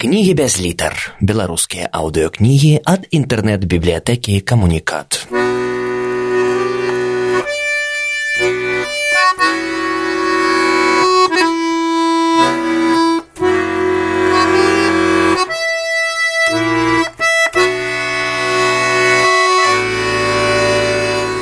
Кнігі 0.00 0.34
без 0.38 0.54
літар. 0.62 0.94
Беларускія 1.18 1.88
аўдыёкнігі 1.90 2.86
ад 2.86 3.08
інтэрнэт-бібліятэкі 3.10 4.38
камунікат. 4.46 5.26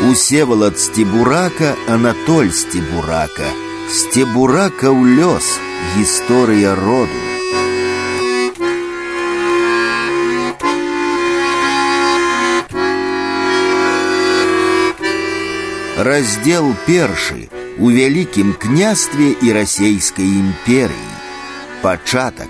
Усеволод 0.09 0.80
Стебурака, 0.80 1.77
Анатоль 1.93 2.48
Стебурака. 2.57 3.52
Стебурака 3.93 4.88
ў 4.88 5.20
лёс. 5.20 5.61
Гісторыя 6.00 6.73
роду. 6.73 7.25
Раздел 15.98 16.73
першы 16.88 17.49
у 17.77 17.91
вялікім 17.91 18.53
княстве 18.59 19.35
і 19.41 19.53
расейскай 19.53 20.26
імперыі. 20.26 21.12
Пачатак. 21.81 22.49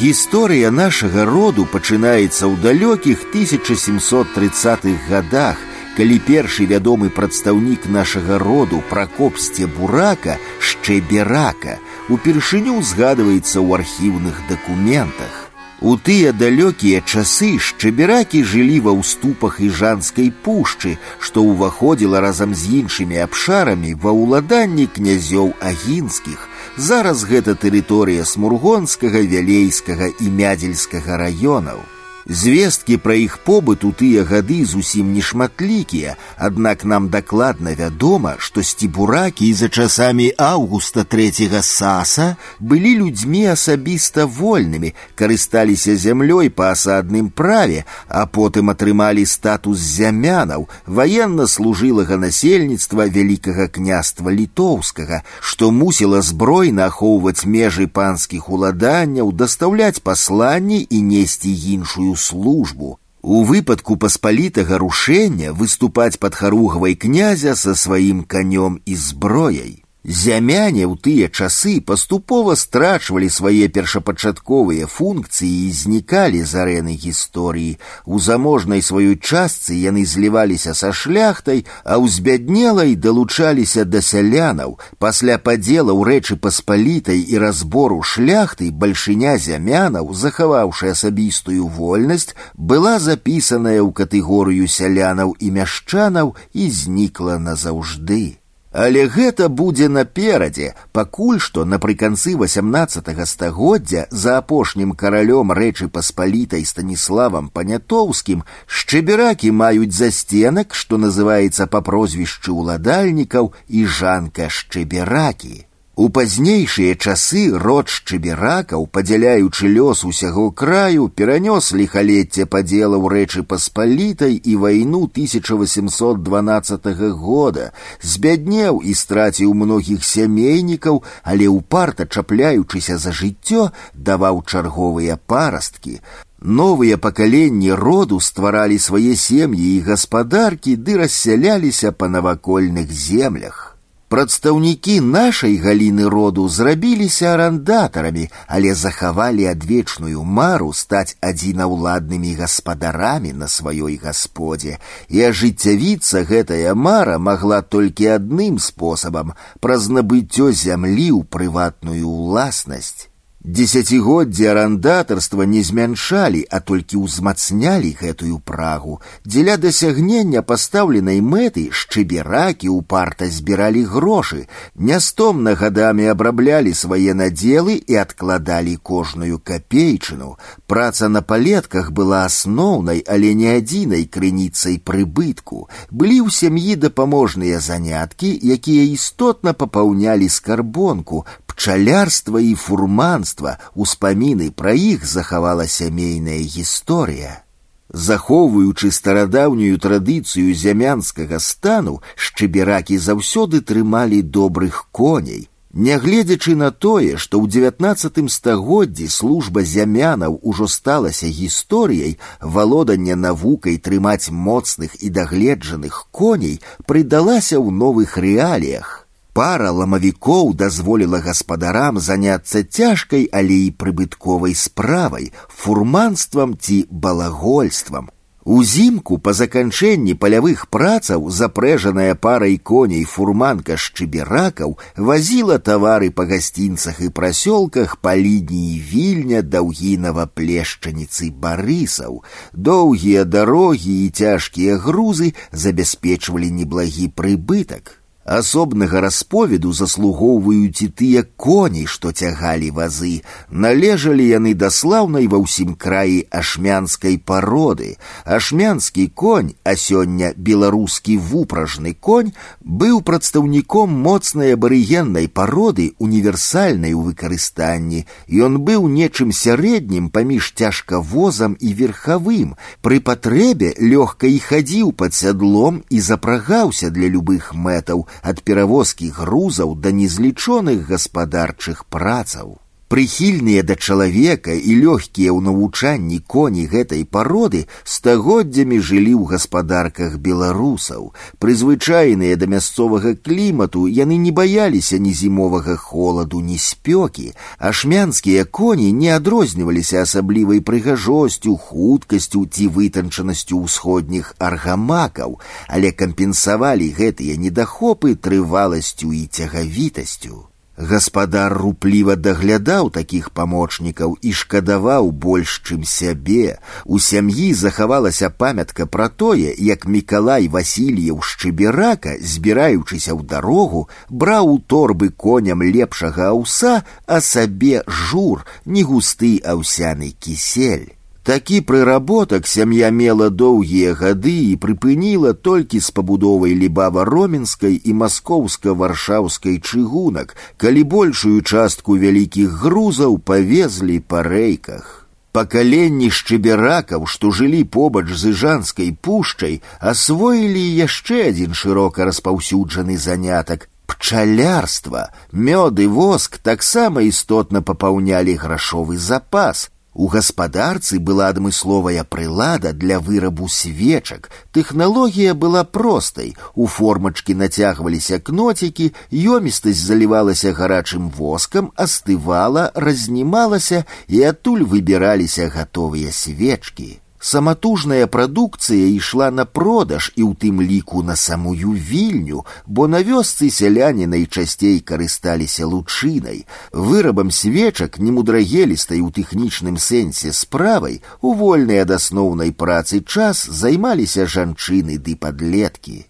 Гісторыя 0.00 0.70
нашага 0.74 1.24
роду 1.24 1.64
пачынаецца 1.70 2.50
ў 2.50 2.58
далёкіх 2.58 3.30
1730-х 3.30 4.98
годах, 5.06 5.56
калі 5.96 6.18
першы 6.26 6.66
вядомы 6.66 7.08
прадстаўнік 7.08 7.86
нашага 7.86 8.42
роду 8.42 8.82
пракоп 8.90 9.38
сцебурака 9.38 10.36
шчэберака 10.58 11.78
упершыню 12.10 12.82
згадваецца 12.82 13.62
ў 13.62 13.68
архіўных 13.80 14.42
дакументах. 14.50 15.39
У 15.80 15.96
тыя 16.00 16.32
далёкія 16.32 17.02
часы 17.04 17.58
шчаберакі 17.60 18.40
жылі 18.40 18.78
ва 18.86 18.92
ўступах 18.96 19.58
іжанскай 19.60 20.30
пушчы, 20.44 20.96
што 21.20 21.44
ўваходзіла 21.44 22.22
разам 22.24 22.54
з 22.56 22.80
іншымі 22.80 23.20
абшарамі 23.20 23.92
ва 24.00 24.12
ўладанні 24.16 24.86
князёў 24.88 25.52
агінскіх. 25.60 26.48
Зараз 26.76 27.28
гэта 27.28 27.56
тэрыторыя 27.60 28.24
смургонскага, 28.24 29.20
вялейскага 29.20 30.08
і 30.16 30.32
мядзельскага 30.32 31.20
раёнаў. 31.20 31.84
Звесткі 32.28 32.96
пра 32.98 33.14
іх 33.22 33.38
побыт 33.46 33.84
у 33.86 33.92
тыя 33.94 34.24
гады 34.26 34.64
зусім 34.66 35.12
нешматлікія, 35.14 36.16
аднак 36.36 36.82
нам 36.82 37.06
дакладна 37.08 37.74
вядома, 37.78 38.34
што 38.42 38.64
сцібуракі 38.66 39.52
за 39.54 39.68
часамі 39.70 40.32
аўгуста 40.34 41.04
трэцяга 41.06 41.62
саса 41.62 42.34
былі 42.58 42.96
людзьмі 42.98 43.44
асабіста 43.54 44.26
вольнымі, 44.26 44.90
карысталіся 45.14 45.94
зямлёй 45.94 46.50
па 46.50 46.72
асадным 46.74 47.30
праве, 47.30 47.86
а 48.08 48.26
потым 48.26 48.74
атрымалі 48.74 49.22
статус 49.22 49.78
зямянаў, 49.78 50.66
ваенна 50.86 51.46
служылага 51.46 52.18
насельніцтва 52.18 53.06
вялікага 53.06 53.68
княства 53.70 54.34
літоўскага, 54.34 55.22
што 55.38 55.70
мусіла 55.70 56.26
збройна 56.26 56.90
ахоўваць 56.90 57.46
межы 57.46 57.86
панскіх 57.86 58.50
уладанняў, 58.50 59.30
дастаўляць 59.30 60.02
пасланні 60.02 60.82
і 60.90 61.02
несці 61.14 61.54
іншую 61.54 62.09
сваю 62.10 62.16
службу. 62.16 62.98
У 63.22 63.42
выпадку 63.44 63.96
паспалітага 63.96 64.78
рушэння 64.78 65.52
выступаць 65.52 66.18
пад 66.18 66.34
харугвай 66.34 66.94
князя 66.94 67.56
са 67.56 67.74
сваім 67.74 68.22
канём 68.22 68.78
і 68.84 68.94
зброяй. 68.94 69.79
Зямяне 70.06 70.86
ў 70.86 70.94
тыя 71.02 71.26
часы 71.26 71.80
паступова 71.82 72.54
страчвалі 72.54 73.26
свае 73.36 73.66
першапачатковыя 73.76 74.86
функцыі 74.86 75.66
і 75.66 75.72
знікалі 75.74 76.42
з 76.46 76.62
арэны 76.62 76.94
гісторыі. 76.94 77.72
У 78.06 78.20
заможнай 78.22 78.86
сваёй 78.86 79.18
частцы 79.18 79.74
яны 79.74 80.06
зліваліся 80.06 80.76
са 80.78 80.92
шляхтай, 80.94 81.66
а 81.82 81.98
ў 81.98 82.06
збяднелай 82.06 82.94
далучаліся 82.94 83.82
да 83.82 83.98
сялянаў. 83.98 84.78
Пасля 85.02 85.42
падзелаў 85.42 86.06
рэчы 86.06 86.38
паспалітай 86.38 87.26
і 87.26 87.42
разбору 87.42 87.98
шляхты 88.06 88.70
бальшыня 88.70 89.34
зямянаў, 89.42 90.14
захаваўшы 90.14 90.94
асабістую 90.94 91.66
вольнасць, 91.66 92.30
была 92.54 93.02
запісаная 93.02 93.82
ў 93.82 93.90
катэгорыю 93.90 94.70
сялянаў 94.70 95.34
і 95.34 95.50
мяшчанаў 95.50 96.36
і 96.54 96.70
знікла 96.70 97.42
назаўжды. 97.42 98.38
Але 98.76 99.06
гэта 99.08 99.48
будзе 99.48 99.86
наперадзе, 99.88 100.74
пакуль 100.92 101.38
што 101.40 101.64
напрыканцы 101.64 102.34
18 102.36 103.08
стагоддзя 103.30 104.02
за 104.10 104.36
апошнім 104.40 104.92
каралём 104.92 105.52
рэчы 105.58 105.88
паспалітай 105.88 106.66
станіславам 106.68 107.48
панятоўскім 107.48 108.42
шчыберакі 108.66 109.54
маюць 109.62 109.96
засценак, 109.96 110.74
што 110.74 110.98
называецца 111.00 111.66
па 111.72 111.80
прозвішчы 111.80 112.52
ўладальнікаў 112.52 113.54
і 113.68 113.86
жанка 113.86 114.50
шчыберакі. 114.52 115.64
У 116.00 116.10
пазнейшыя 116.12 116.94
часы 116.94 117.42
род 117.56 117.88
шчыберакаў, 117.88 118.82
падзяляючы 118.92 119.68
лёс 119.76 120.04
усяго 120.04 120.50
краю, 120.52 121.08
перанёс 121.08 121.72
ліхалецце 121.72 122.44
падзелаў 122.44 123.06
рэчы 123.08 123.40
паспалітай 123.52 124.36
і 124.36 124.56
вайну 124.60 125.08
1812 125.08 126.88
года, 127.16 127.72
збяднеў 128.02 128.82
і 128.84 128.92
страціў 128.92 129.54
многіх 129.56 130.04
сямейнікаў, 130.04 131.00
але 131.24 131.48
ўпарта 131.48 132.04
чапляючыся 132.04 132.98
за 133.00 133.16
жыццё, 133.16 133.72
даваў 133.94 134.44
чарговыя 134.44 135.16
парасткі. 135.16 136.04
Новыя 136.44 136.98
пакаленні 136.98 137.72
роду 137.72 138.20
стваралі 138.20 138.76
свае 138.78 139.16
сем'і 139.16 139.64
і 139.78 139.80
гаспадаркі 139.88 140.76
ды 140.76 141.00
рассяляліся 141.00 141.96
па 141.96 142.12
навакольных 142.12 142.92
землях. 142.92 143.69
Прадстаўнікі 144.10 145.00
нашай 145.00 145.56
галіны 145.58 146.04
роду 146.08 146.48
зрабіліся 146.48 147.32
арандатарамі, 147.34 148.28
але 148.46 148.74
захавалі 148.74 149.48
адвечную 149.50 150.22
мару 150.22 150.70
стаць 150.72 151.16
адзінаўладнымі 151.30 152.36
гаспадарамі 152.38 153.32
на 153.32 153.50
сваёй 153.50 153.98
гасподзе. 153.98 154.78
І 155.10 155.26
ажыццявіцца 155.30 156.22
гэтая 156.22 156.78
мара 156.78 157.18
магла 157.18 157.60
толькі 157.62 158.06
адным 158.14 158.62
спосабам 158.62 159.34
праз 159.58 159.90
набыццё 159.90 160.54
зямлі 160.54 161.10
ў 161.10 161.26
прыватную 161.26 162.06
ўласнасць. 162.06 163.09
Дзесяцігоддзі 163.46 164.46
арандатарства 164.50 165.44
не 165.46 165.62
змяншалі, 165.62 166.40
а 166.50 166.58
толькі 166.58 166.98
ўзмацнялі 167.06 167.92
гэтую 167.94 168.40
прагу. 168.42 168.98
Дзеля 169.22 169.54
дасягнення 169.54 170.42
пастаўленай 170.42 171.20
мэты 171.22 171.70
шчыберакі 171.70 172.74
ўпарта 172.74 173.30
збіралі 173.30 173.84
грошы, 173.92 174.40
нястомна 174.74 175.54
гадамі 175.54 176.10
абраблялі 176.10 176.74
свае 176.74 177.14
надзелы 177.14 177.78
і 177.86 178.02
адкладалі 178.02 178.74
кожную 178.82 179.38
капейчыну. 179.38 180.34
Праца 180.66 181.06
на 181.06 181.22
палетках 181.22 181.94
была 181.94 182.26
асноўнай, 182.26 183.06
але 183.06 183.30
не 183.38 183.54
адзінай 183.62 184.10
крыніцай 184.10 184.82
прыбытку. 184.82 185.70
Былі 185.94 186.18
ў 186.26 186.34
сям'і 186.34 186.74
дапаможныя 186.74 187.62
заняткі, 187.62 188.34
якія 188.58 188.90
істотна 188.90 189.54
папаўнялі 189.54 190.26
скарбонку, 190.26 191.22
пчалярства 191.50 192.38
і 192.40 192.54
фурманства, 192.54 193.58
успаміны 193.74 194.50
пра 194.50 194.72
іх 194.72 195.04
захавала 195.06 195.66
сямейная 195.66 196.42
гісторыя. 196.42 197.42
Захоўваючы 197.88 198.90
старадаўнюю 198.90 199.78
традыцыю 199.78 200.54
зямянскага 200.54 201.38
стану, 201.38 202.02
шчыберакі 202.16 202.98
заўсёды 202.98 203.60
трымалі 203.60 204.22
добрых 204.22 204.86
коней. 204.90 205.48
Нягледзячы 205.76 206.56
на 206.56 206.70
тое, 206.72 207.16
што 207.16 207.38
ў 207.38 207.52
девятнацатым 207.52 208.28
стагоддзі 208.32 209.08
служба 209.12 209.62
зямянаў 209.62 210.38
ужо 210.42 210.66
сталася 210.72 211.28
гісторыяй, 211.28 212.18
валоданне 212.40 213.14
навукай 213.14 213.76
трымаць 213.76 214.32
моцных 214.32 214.96
і 215.04 215.10
дагледжаных 215.10 216.08
коней 216.10 216.62
прыдалася 216.86 217.60
ў 217.60 217.70
новых 217.70 218.16
рэаліях. 218.16 218.99
Пара 219.36 219.70
ламавікоў 219.70 220.54
дазволіла 220.56 221.18
гаспадарам 221.20 221.98
заняцца 222.00 222.64
цяжкай, 222.64 223.28
але 223.32 223.56
і 223.68 223.74
прыбытковай 223.76 224.54
справай, 224.56 225.32
фурманствам 225.48 226.56
ці 226.56 226.86
балагольствам. 226.90 228.08
Узімку 228.46 229.18
па 229.18 229.32
заканчэнні 229.34 230.14
палявых 230.22 230.60
працаў 230.70 231.24
запрэжаная 231.38 232.14
парай 232.14 232.56
коней 232.70 233.02
фурманка 233.04 233.76
шчыберакаў 233.84 234.76
вазіла 235.08 235.58
тавары 235.58 236.12
па 236.14 236.28
гасцінцах 236.30 237.02
і 237.08 237.10
прасёлках 237.18 237.98
па 237.98 238.14
лініі 238.14 238.78
вільня 238.92 239.42
даўгінава 239.42 240.30
плешчаніцы 240.30 241.34
барысаў. 241.44 242.22
Доўгія 242.54 243.28
дарогі 243.36 243.98
і 244.06 244.08
цяжкія 244.22 244.78
грузы 244.78 245.34
забяспечвалі 245.50 246.54
неблагі 246.62 247.10
прыбытак. 247.10 247.99
Асобнага 248.26 249.00
расповеду 249.00 249.70
заслугоўваюць 249.72 250.82
і 250.82 250.88
тыя 250.98 251.22
коні, 251.38 251.86
што 251.86 252.10
цягалі 252.10 252.72
вазы. 252.74 253.22
Належалі 253.50 254.26
яны 254.26 254.54
да 254.58 254.70
слаўнай 254.74 255.30
ва 255.30 255.38
ўсім 255.38 255.76
краі 255.78 256.26
ашмянскай 256.34 257.22
пароды. 257.22 257.94
Ашмянскі 258.26 259.06
конь, 259.14 259.54
а 259.62 259.78
сёння 259.78 260.32
беларускі 260.34 261.18
вупражны 261.22 261.94
конь, 261.94 262.34
быў 262.66 262.98
прадстаўніком 263.06 263.94
моцнай 263.94 264.58
абарыгеннай 264.58 265.30
пароды 265.30 265.94
універсальнай 266.02 266.98
у 266.98 267.06
выкарыстанні. 267.06 268.10
Ён 268.26 268.58
быў 268.66 268.90
нечым 268.90 269.30
сярэднім 269.30 270.10
паміж 270.10 270.50
цяжкавозам 270.58 271.54
і 271.60 271.70
верхавым. 271.78 272.58
Пры 272.82 272.98
патрэбе 272.98 273.78
лёгка 273.78 274.26
і 274.26 274.42
хадзіў 274.42 274.90
пад 274.98 275.14
сядлом 275.14 275.84
і 275.94 276.02
запрагаўся 276.02 276.90
для 276.90 277.06
любых 277.06 277.54
мэтаў 277.54 278.08
ад 278.22 278.42
перавозкі 278.42 279.10
грузаў 279.18 279.74
да 279.74 279.90
незлічоных 279.90 280.86
гаспадарчых 280.90 281.84
працаў. 281.88 282.58
Прыхільныя 282.90 283.62
да 283.66 283.74
чалавека 283.74 284.54
і 284.54 284.74
лёгкія 284.80 285.34
ў 285.34 285.42
навучанні 285.42 286.18
коні 286.22 286.66
гэтай 286.70 287.02
пароды 287.02 287.66
стагоддзямі 287.82 288.78
жылі 288.78 289.14
ў 289.18 289.24
гаспадарках 289.32 290.14
беларусаў. 290.22 291.10
Прызвычайныя 291.42 292.38
да 292.38 292.46
мясцовага 292.46 293.18
клімату 293.18 293.90
яны 293.90 294.22
не 294.22 294.30
баяліся 294.30 295.02
ні 295.02 295.18
зімовага 295.18 295.74
холаду, 295.74 296.38
ні 296.38 296.62
спёкі, 296.62 297.34
а 297.58 297.74
шмянскія 297.74 298.46
коні 298.46 298.94
не 298.94 299.10
адрозніваліся 299.18 300.06
асаблівай 300.06 300.62
прыгажосцю, 300.62 301.58
хуткасцю 301.58 302.46
ці 302.46 302.70
вытанчанасцю 302.70 303.66
ўсходніх 303.66 304.34
аргамакаў, 304.38 305.40
але 305.66 305.90
кампенсавалі 305.90 306.94
гэтыя 306.94 307.34
недахопы 307.34 308.14
трываласцю 308.14 309.10
і 309.10 309.26
цягавітасцю. 309.26 310.46
Гаспадар 310.76 311.54
рупліва 311.56 312.16
даглядаў 312.20 312.90
такіх 312.92 313.30
памочнікаў 313.30 314.16
і 314.20 314.32
шкадаваў 314.40 315.08
больш, 315.10 315.54
чым 315.64 315.86
сябе. 315.88 316.58
У 316.84 317.00
сям'і 317.00 317.54
захавалася 317.56 318.28
памятка 318.28 318.84
пра 318.84 319.08
тое, 319.08 319.54
як 319.56 319.86
Мікалай 319.88 320.48
Васильеў 320.52 321.24
шчыберака, 321.24 322.20
збіраючыся 322.20 323.16
ў 323.16 323.24
дарогу, 323.24 323.88
браў 324.10 324.52
у 324.52 324.58
торбы 324.58 325.08
коням 325.08 325.64
лепшага 325.64 326.28
аўса, 326.36 326.84
а 327.06 327.20
сабе 327.24 327.80
жур, 327.88 328.44
не 328.66 328.84
густы 328.84 329.40
аўсяны 329.40 330.12
кісель. 330.20 330.92
Такі 331.26 331.60
прыработак 331.68 332.46
сям'я 332.46 332.88
мела 332.94 333.26
доўгія 333.30 333.94
гады 333.98 334.34
і 334.50 334.58
прыпыніла 334.62 335.32
толькі 335.48 335.80
з 335.82 335.90
пабудовай 335.90 336.54
лібава-роменскай 336.60 337.74
і 337.82 337.94
маскоўска-варшаўскай 338.02 339.58
чыгунак, 339.58 340.36
калі 340.56 340.84
большую 340.84 341.42
частку 341.42 341.98
вялікіх 341.98 342.54
грузаў 342.62 343.18
павезлі 343.18 343.98
па 344.06 344.22
рэйках. 344.22 345.02
Пакаленні 345.34 346.14
шчыберакаў, 346.14 347.10
што 347.10 347.34
жылі 347.34 347.64
побач 347.64 348.06
з 348.14 348.30
іжанскай 348.30 348.94
пушчай, 348.94 349.60
асвоілі 349.82 350.62
яшчэ 350.86 351.34
адзін 351.34 351.58
шырока 351.58 352.06
распаўсюджаны 352.06 352.96
занятак 353.02 353.66
пчалярства, 353.90 355.10
мёд 355.32 355.82
і 355.82 355.90
воск 355.90 356.38
таксама 356.38 357.02
істотна 357.02 357.66
папаўнялі 357.66 358.38
грашовы 358.38 358.96
запас, 358.96 359.70
у 359.96 360.08
гаспадарцы 360.12 360.98
была 361.00 361.28
адмысловая 361.28 362.04
прылада 362.04 362.72
для 362.74 363.00
вырабу 363.00 363.48
свечак. 363.48 364.28
Тэхналогія 364.52 365.32
была 365.32 365.64
простай. 365.64 366.36
У 366.54 366.66
формачкі 366.66 367.34
нацягваліся 367.34 368.20
кноцікі, 368.20 368.92
ёмістасць 369.10 369.80
залівалася 369.80 370.52
гарачым 370.52 371.08
воскам, 371.08 371.72
астывала, 371.76 372.70
разнімалася 372.74 373.84
і 374.08 374.22
адтуль 374.22 374.68
выбіраліся 374.68 375.48
гатовыя 375.48 376.12
свечкі. 376.12 376.99
Саматужная 377.20 378.06
прадукцыя 378.06 378.86
ішла 378.86 379.30
на 379.30 379.44
продаж 379.44 380.12
і 380.14 380.22
ў 380.22 380.32
тым 380.36 380.60
ліку 380.62 381.02
на 381.02 381.16
самую 381.16 381.72
вільню, 381.74 382.44
бо 382.66 382.86
на 382.86 383.00
вёсцы 383.02 383.50
сяляне 383.50 384.06
найчасцей 384.06 384.78
карысталіся 384.78 385.66
лучынай. 385.66 386.44
Вырабам 386.72 387.30
свечак 387.30 387.98
немудрагелістай 387.98 389.00
у 389.00 389.10
тэхнічным 389.10 389.80
сэнсе 389.80 390.32
справай 390.32 391.00
у 391.20 391.32
вольнай 391.34 391.82
ад 391.82 391.96
асноўнай 391.98 392.52
працы 392.52 393.00
час 393.00 393.46
займаліся 393.48 394.28
жанчыны 394.30 394.98
ды 394.98 395.16
падлеткі. 395.16 396.04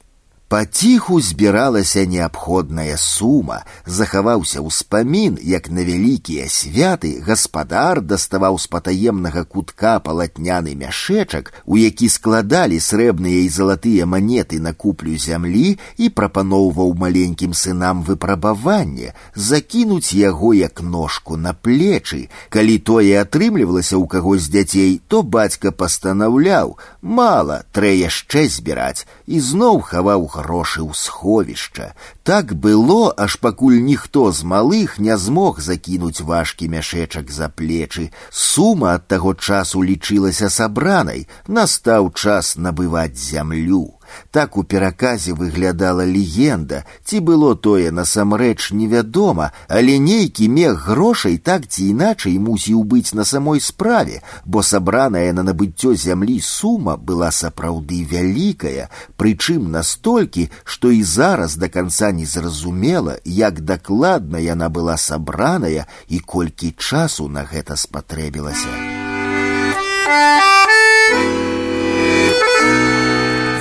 Паціху 0.50 1.20
збіралася 1.20 2.05
неабходная 2.06 2.94
сума, 2.97 3.64
захаваўся 3.82 4.62
ўспамін, 4.62 5.41
як 5.43 5.67
на 5.75 5.82
вялікія 5.82 6.47
святы 6.47 7.19
гаспадар 7.19 7.99
даставаў 7.99 8.55
з 8.62 8.70
патаемнага 8.70 9.43
кутка 9.43 9.99
палатняны 9.99 10.79
мяшэчак, 10.79 11.50
у 11.67 11.75
які 11.75 12.06
складалі 12.06 12.79
срэбныя 12.79 13.43
і 13.43 13.49
залатыя 13.50 14.06
манеты 14.06 14.62
на 14.62 14.70
куплю 14.70 15.19
зямлі 15.19 15.82
і 15.99 16.11
прапаноўваў 16.14 16.94
маленькім 16.94 17.50
сынам 17.50 18.06
выпрабаванне, 18.06 19.19
закінуць 19.35 20.14
яго 20.14 20.55
як 20.55 20.79
ножку 20.79 21.35
на 21.35 21.58
плечы. 21.58 22.31
Калі 22.55 22.79
тое 22.79 23.19
атрымлівалася 23.19 23.99
ў 23.99 24.06
каго 24.06 24.38
з 24.38 24.47
дзяцей, 24.55 25.03
то 25.11 25.26
бацька 25.26 25.75
пастанаўляў: 25.75 26.79
мала, 27.03 27.67
трэ 27.75 27.99
яшчэ 28.06 28.47
збіраць 28.47 29.11
і 29.26 29.43
зноў 29.43 29.82
хаваў 29.82 30.31
грошы 30.41 30.81
ў 30.81 30.97
сховішча. 30.97 31.93
Так 32.25 32.56
было, 32.56 33.12
аж 33.12 33.37
пакуль 33.37 33.85
ніхто 33.85 34.32
з 34.32 34.41
малых 34.41 34.97
не 34.99 35.17
змог 35.20 35.61
закінуць 35.61 36.25
важкі 36.25 36.73
мяшэчак 36.73 37.29
за 37.31 37.53
плечы. 37.53 38.08
Сума 38.31 38.97
ад 38.97 39.05
таго 39.12 39.37
часу 39.37 39.85
лічылася 39.85 40.49
сабранай, 40.49 41.29
настаў 41.44 42.08
час 42.17 42.56
набываць 42.56 43.20
зямлю. 43.20 44.00
Так 44.31 44.56
у 44.56 44.62
пераказе 44.62 45.32
выглядала 45.32 46.05
легенда, 46.05 46.85
ці 47.05 47.20
было 47.20 47.55
тое 47.56 47.91
насамрэч 47.91 48.73
невядома, 48.73 49.53
але 49.69 49.99
нейкі 49.99 50.49
мех 50.49 50.88
грошай 50.88 51.38
так 51.38 51.67
ці 51.67 51.91
іначай 51.91 52.38
мусіў 52.38 52.85
быць 52.85 53.14
на 53.14 53.25
самой 53.25 53.61
справе, 53.61 54.23
бо 54.44 54.62
сабраная 54.62 55.32
на 55.32 55.43
набыццё 55.43 55.94
зямлі 55.94 56.41
сума 56.41 56.97
была 56.97 57.31
сапраўды 57.31 58.05
вялікая, 58.05 58.88
прычым 59.17 59.70
настолькі, 59.70 60.50
што 60.64 60.91
і 60.91 61.03
зараз 61.03 61.56
да 61.56 61.69
канца 61.69 62.12
не 62.12 62.26
зразумела, 62.26 63.19
як 63.25 63.61
дакладна 63.61 64.38
яна 64.38 64.69
была 64.69 64.97
сабраная 64.97 65.87
і 66.08 66.19
колькі 66.20 66.75
часу 66.79 67.29
на 67.29 67.44
гэта 67.44 67.76
спатрэбілася. 67.76 68.97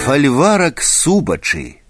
Фальварак 0.10 0.82
субачы. 0.82 1.82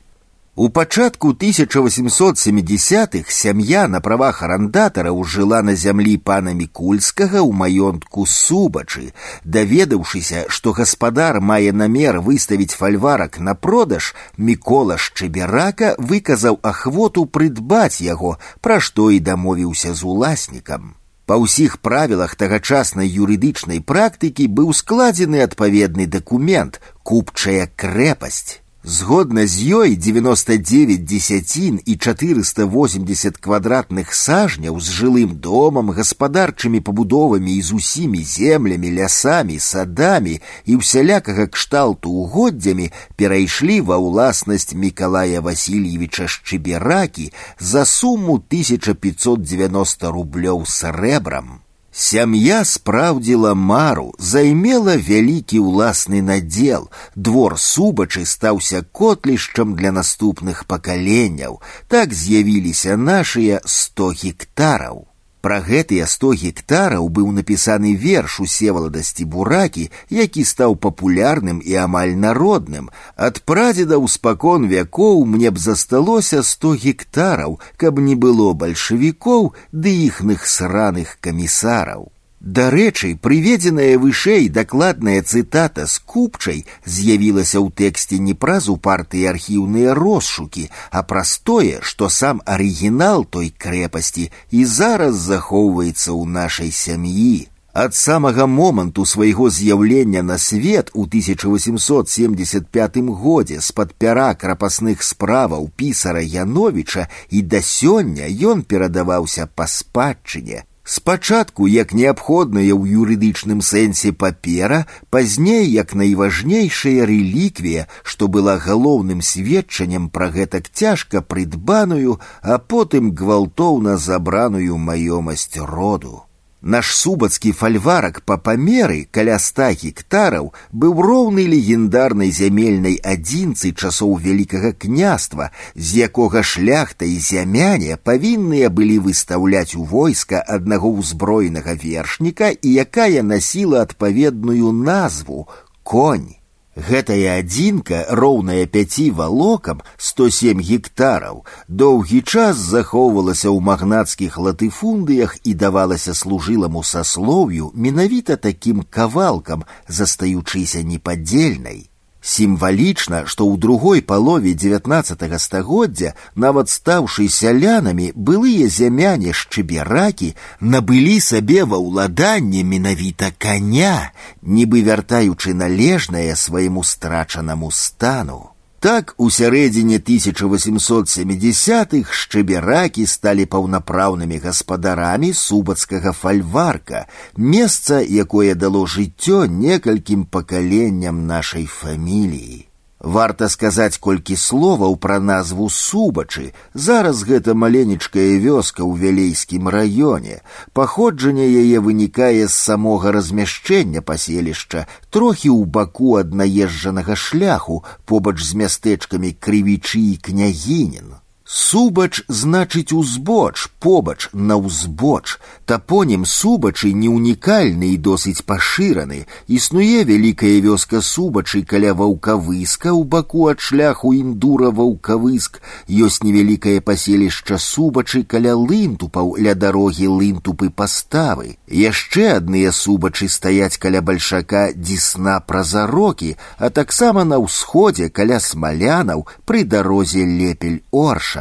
У 0.55 0.69
пачатку 0.69 1.31
1870-х 1.33 3.29
сям'я 3.29 3.87
на 3.87 3.99
правах 3.99 4.41
арандатараў 4.43 5.23
жыла 5.27 5.61
на 5.61 5.75
зямлі 5.75 6.15
пана 6.17 6.53
мікульскага 6.55 7.43
ў 7.43 7.51
маёнтку 7.51 8.23
субачы. 8.23 9.11
Даведаўшыся, 9.43 10.45
што 10.47 10.71
гаспадар 10.71 11.41
мае 11.43 11.75
намер 11.75 12.23
выставіць 12.23 12.71
фальварак 12.71 13.39
на 13.39 13.53
продаж, 13.53 14.15
мікола 14.37 14.95
шчыберака 14.95 15.95
выказаў 15.99 16.59
ахвоту 16.63 17.25
прыдбаць 17.25 17.99
яго, 17.99 18.37
пра 18.61 18.79
што 18.79 19.11
і 19.11 19.19
дамовіўся 19.19 19.91
з 19.93 20.03
уласнікам. 20.03 20.95
Па 21.29 21.35
ўсіх 21.41 21.77
правілах 21.81 22.35
тагачаснай 22.41 23.09
юрыдычнай 23.09 23.79
практыкі 23.81 24.45
быў 24.59 24.73
складзены 24.79 25.41
адпаведны 25.47 26.05
дакумент 26.05 26.77
купчая 27.01 27.65
крэпасць. 27.75 28.58
Згодна 28.87 29.47
з 29.47 29.65
ёй 29.73 29.95
99 29.97 31.05
дзесяцін 31.09 31.79
і 31.89 31.95
480 31.97 33.37
квадратных 33.41 34.13
сажняў 34.13 34.77
з 34.77 34.93
жылым 34.93 35.31
домам, 35.41 35.89
гаспадарчымі 35.89 36.85
пабудовамі 36.85 37.49
і 37.57 37.61
з 37.65 37.73
усімі 37.73 38.21
землямі, 38.21 38.93
лясамі, 38.93 39.57
садамі 39.57 40.37
і 40.69 40.77
ўсялякага 40.77 41.49
кшталту 41.49 42.13
угоддзямі 42.13 42.93
перайшлі 43.17 43.81
ва 43.89 43.97
ўласнасць 43.97 44.77
Мікалая 44.77 45.41
Васильевича 45.41 46.29
Шчыберакі 46.29 47.33
за 47.57 47.89
суму 47.89 48.37
1590 48.37 50.13
рублёў 50.13 50.61
срэбрам. 50.69 51.65
Сям'я 51.97 52.65
спраўдзіла 52.67 53.53
мару, 53.55 54.11
займела 54.19 54.97
вялікі 54.99 55.63
ўласны 55.63 56.19
надзел. 56.21 56.89
Двор 57.15 57.55
субачы 57.57 58.25
стаўся 58.27 58.83
котлішчам 58.91 59.75
для 59.79 59.95
наступных 59.95 60.65
пакаленняў. 60.67 61.61
Так 61.87 62.11
з'явіліся 62.11 62.97
нашыя 62.99 63.61
сто 63.63 64.11
гектараў. 64.11 65.07
Пра 65.45 65.59
гэтыя 65.61 66.05
сто 66.09 66.31
гектараў 66.33 67.07
быў 67.15 67.27
напісаны 67.33 67.91
верш 68.03 68.39
у 68.43 68.45
севаладасці 68.53 69.27
буракі, 69.35 69.83
які 70.09 70.45
стаў 70.51 70.73
папулярным 70.85 71.59
і 71.61 71.75
амаль 71.83 72.15
народным. 72.23 72.89
Ад 73.27 73.37
прадзедаў 73.51 74.07
спакон 74.09 74.65
вякоў 74.65 75.21
мне 75.35 75.53
б 75.53 75.61
засталося 75.61 76.41
сто 76.41 76.73
гектараў, 76.73 77.59
каб 77.77 78.01
не 78.07 78.15
было 78.25 78.57
бальшавікоў 78.65 79.53
ды 79.71 79.93
іхных 80.09 80.49
сраных 80.49 81.17
камісараў. 81.21 82.09
Дарэчы, 82.45 83.15
прыведзеная 83.17 83.97
вышэй 83.97 84.49
дакладная 84.49 85.21
цытата 85.23 85.87
з 85.89 85.97
купчай 85.97 86.59
з'явілася 86.85 87.57
ў 87.57 87.73
тэксце 87.73 88.19
не 88.21 88.35
праз 88.37 88.69
у 88.69 88.75
партыі 88.77 89.25
архіўныя 89.31 89.95
росшукі, 89.97 90.69
а 90.91 91.01
праз 91.01 91.39
тое, 91.41 91.79
што 91.81 92.09
сам 92.09 92.43
арыгінал 92.45 93.25
той 93.25 93.49
крэпасці 93.49 94.29
і 94.51 94.61
зараз 94.65 95.17
захоўваецца 95.25 96.13
ў 96.13 96.23
нашай 96.37 96.69
сям'і. 96.69 97.49
Ад 97.73 97.95
самага 97.95 98.45
моманту 98.45 99.05
свайго 99.05 99.49
з'яўлення 99.49 100.21
на 100.23 100.37
свет 100.37 100.91
у 100.93 101.09
1875 101.09 102.97
годзе 103.09 103.59
з-пад 103.59 103.97
пяра 103.97 104.29
крапасных 104.35 105.03
справаў 105.03 105.67
пісара 105.75 106.21
Яновіча 106.21 107.09
і 107.29 107.41
да 107.41 107.59
сёння 107.59 108.29
ён 108.29 108.63
перадаваўся 108.63 109.49
па 109.49 109.67
спадчыне, 109.67 110.63
Спачатку 110.89 111.65
як 111.65 111.93
неабходная 111.97 112.69
ў 112.69 113.01
юрыдычным 113.01 113.61
сэнсе 113.65 114.11
папера, 114.13 114.85
пазней 115.09 115.65
як 115.65 115.95
найважнейшая 115.97 117.09
рэліквія, 117.09 117.87
што 118.03 118.29
была 118.29 118.59
галоўным 118.61 119.25
сведчаннем 119.25 120.11
пра 120.13 120.29
гэтак 120.37 120.69
цяжка 120.69 121.25
прыдбаную, 121.25 122.21
а 122.45 122.59
потым 122.61 123.09
гвалтоўна 123.17 123.97
забраную 123.97 124.77
маёмасць 124.77 125.57
роду. 125.57 126.21
Наш 126.65 126.95
субацкі 126.97 127.51
фальварак 127.53 128.15
па 128.25 128.35
памеры 128.41 129.05
каля 129.13 129.35
ста 129.41 129.67
гектараў 129.81 130.47
быў 130.83 131.01
роўны 131.07 131.43
легендарнай 131.51 132.31
зямельнай 132.37 132.95
адзінцы 133.11 133.69
часоў 133.77 134.15
вялікага 134.23 134.71
княства, 134.73 135.51
з 135.75 136.07
якога 136.07 136.41
шляхта 136.41 137.05
і 137.05 137.19
зямяне 137.21 137.99
павінныя 138.01 138.71
былі 138.79 138.97
выстаўляць 139.09 139.77
у 139.77 139.83
войска 139.83 140.41
аднаго 140.41 140.89
ўзброенага 140.95 141.77
вершніка 141.85 142.49
і 142.49 142.73
якая 142.85 143.21
насіла 143.21 143.85
адпаведную 143.85 144.73
назву 144.73 145.45
конь. 145.83 146.33
Гэтая 146.79 147.39
адзінка, 147.39 148.03
роўная 148.09 148.67
пяці 148.67 149.07
валокам 149.15 149.79
107 149.95 150.59
гектараў, 150.59 151.45
доўгі 151.69 152.19
час 152.21 152.59
захоўвалася 152.59 153.47
ў 153.47 153.63
магнацкіх 153.63 154.35
латыфундыях 154.35 155.39
і 155.47 155.55
давалася 155.55 156.11
служыламу 156.11 156.83
саслоўю 156.83 157.71
менавіта 157.73 158.35
такім 158.35 158.83
кавалкам, 158.91 159.63
застаючыся 159.87 160.83
непадзельнай. 160.83 161.87
Сімвалічна, 162.25 163.17
што 163.29 163.45
ў 163.45 163.61
другой 163.61 164.01
палове 164.01 164.53
19 164.57 165.41
стагоддзя, 165.43 166.15
нават 166.33 166.73
стаўшы 166.73 167.27
сялянамі, 167.29 168.07
былыя 168.15 168.65
зямяне 168.65 169.29
шчыберакі 169.29 170.31
набылі 170.59 171.19
сабе 171.21 171.61
ва 171.69 171.77
ўладанне 171.77 172.65
менавіта 172.65 173.29
каня, 173.37 174.09
нібы 174.41 174.81
вяртаючы 174.89 175.53
належнае 175.53 176.33
свайму 176.33 176.81
страчанаму 176.81 177.69
стану. 177.69 178.41
Так 178.85 179.17
у 179.17 179.33
сярэдзіне 179.33 179.97
1870-х 179.97 182.13
шчыберакі 182.13 183.09
сталі 183.09 183.49
паўнапраўнымі 183.49 184.37
гаспадарамі 184.43 185.33
субацкага 185.33 186.13
фальварка, 186.13 187.09
месца, 187.35 188.05
якое 188.05 188.53
дало 188.53 188.85
жыццё 188.85 189.49
некалькім 189.49 190.29
пакаленням 190.29 191.25
нашай 191.25 191.65
фаміліі. 191.65 192.68
Варта 193.05 193.49
сказаць 193.53 193.99
колькі 194.01 194.35
словаў 194.35 194.95
пра 194.97 195.19
назву 195.19 195.67
субачы. 195.69 196.53
Зараз 196.73 197.21
гэта 197.29 197.53
маленечкая 197.53 198.39
вёска 198.45 198.81
ў 198.81 198.97
вялейскім 198.97 199.69
раёне. 199.69 200.39
Паходжанне 200.73 201.45
яе 201.45 201.83
вынікае 201.85 202.47
з 202.47 202.55
самога 202.55 203.11
размяшчэння 203.11 204.01
паселішча, 204.01 204.87
трохі 205.11 205.53
ў 205.53 205.69
баку 205.77 206.17
ад 206.23 206.33
наезджанага 206.33 207.13
шляху, 207.13 207.83
побач 208.05 208.41
з 208.41 208.57
мястэчкамі 208.63 209.37
крывічы 209.37 210.01
і 210.01 210.17
княгінін. 210.25 211.21
Субач 211.49 212.23
значыць 212.27 212.91
узбоч, 212.91 213.69
побач 213.79 214.29
на 214.33 214.55
ўзбоч. 214.57 215.37
Тапонім 215.69 216.25
субачы 216.25 216.89
не 216.89 217.05
ўнікальны 217.05 217.93
і 217.93 217.97
досыць 218.01 218.41
пашыраны. 218.41 219.29
Існуе 219.45 220.01
вялікая 220.09 220.57
вёска 220.65 221.01
субачы 221.05 221.61
каля 221.61 221.93
ваўкавыска 221.93 222.89
ў 222.89 223.05
баку 223.05 223.45
ад 223.53 223.61
шляху 223.61 224.13
індура 224.17 224.71
ваўкавыск. 224.73 225.61
Ёсць 225.85 226.25
невялікае 226.25 226.81
паселішча 226.81 227.61
субачы 227.61 228.23
каля 228.25 228.57
лынтупаў 228.57 229.37
ля 229.37 229.53
дарогі 229.53 230.09
лынтупы 230.17 230.73
паставы. 230.73 231.61
Яшчэ 231.69 232.41
адныя 232.41 232.73
субачы 232.73 233.29
стаяць 233.29 233.77
каля 233.77 234.01
бальшака 234.01 234.73
дзісна 234.73 235.37
празарокі, 235.45 236.33
а 236.57 236.73
таксама 236.73 237.21
на 237.23 237.37
ўсходзе 237.37 238.09
каля 238.09 238.41
смалянаў 238.41 239.27
пры 239.45 239.61
дарозе 239.63 240.25
лепель 240.25 240.81
орша. 240.89 241.35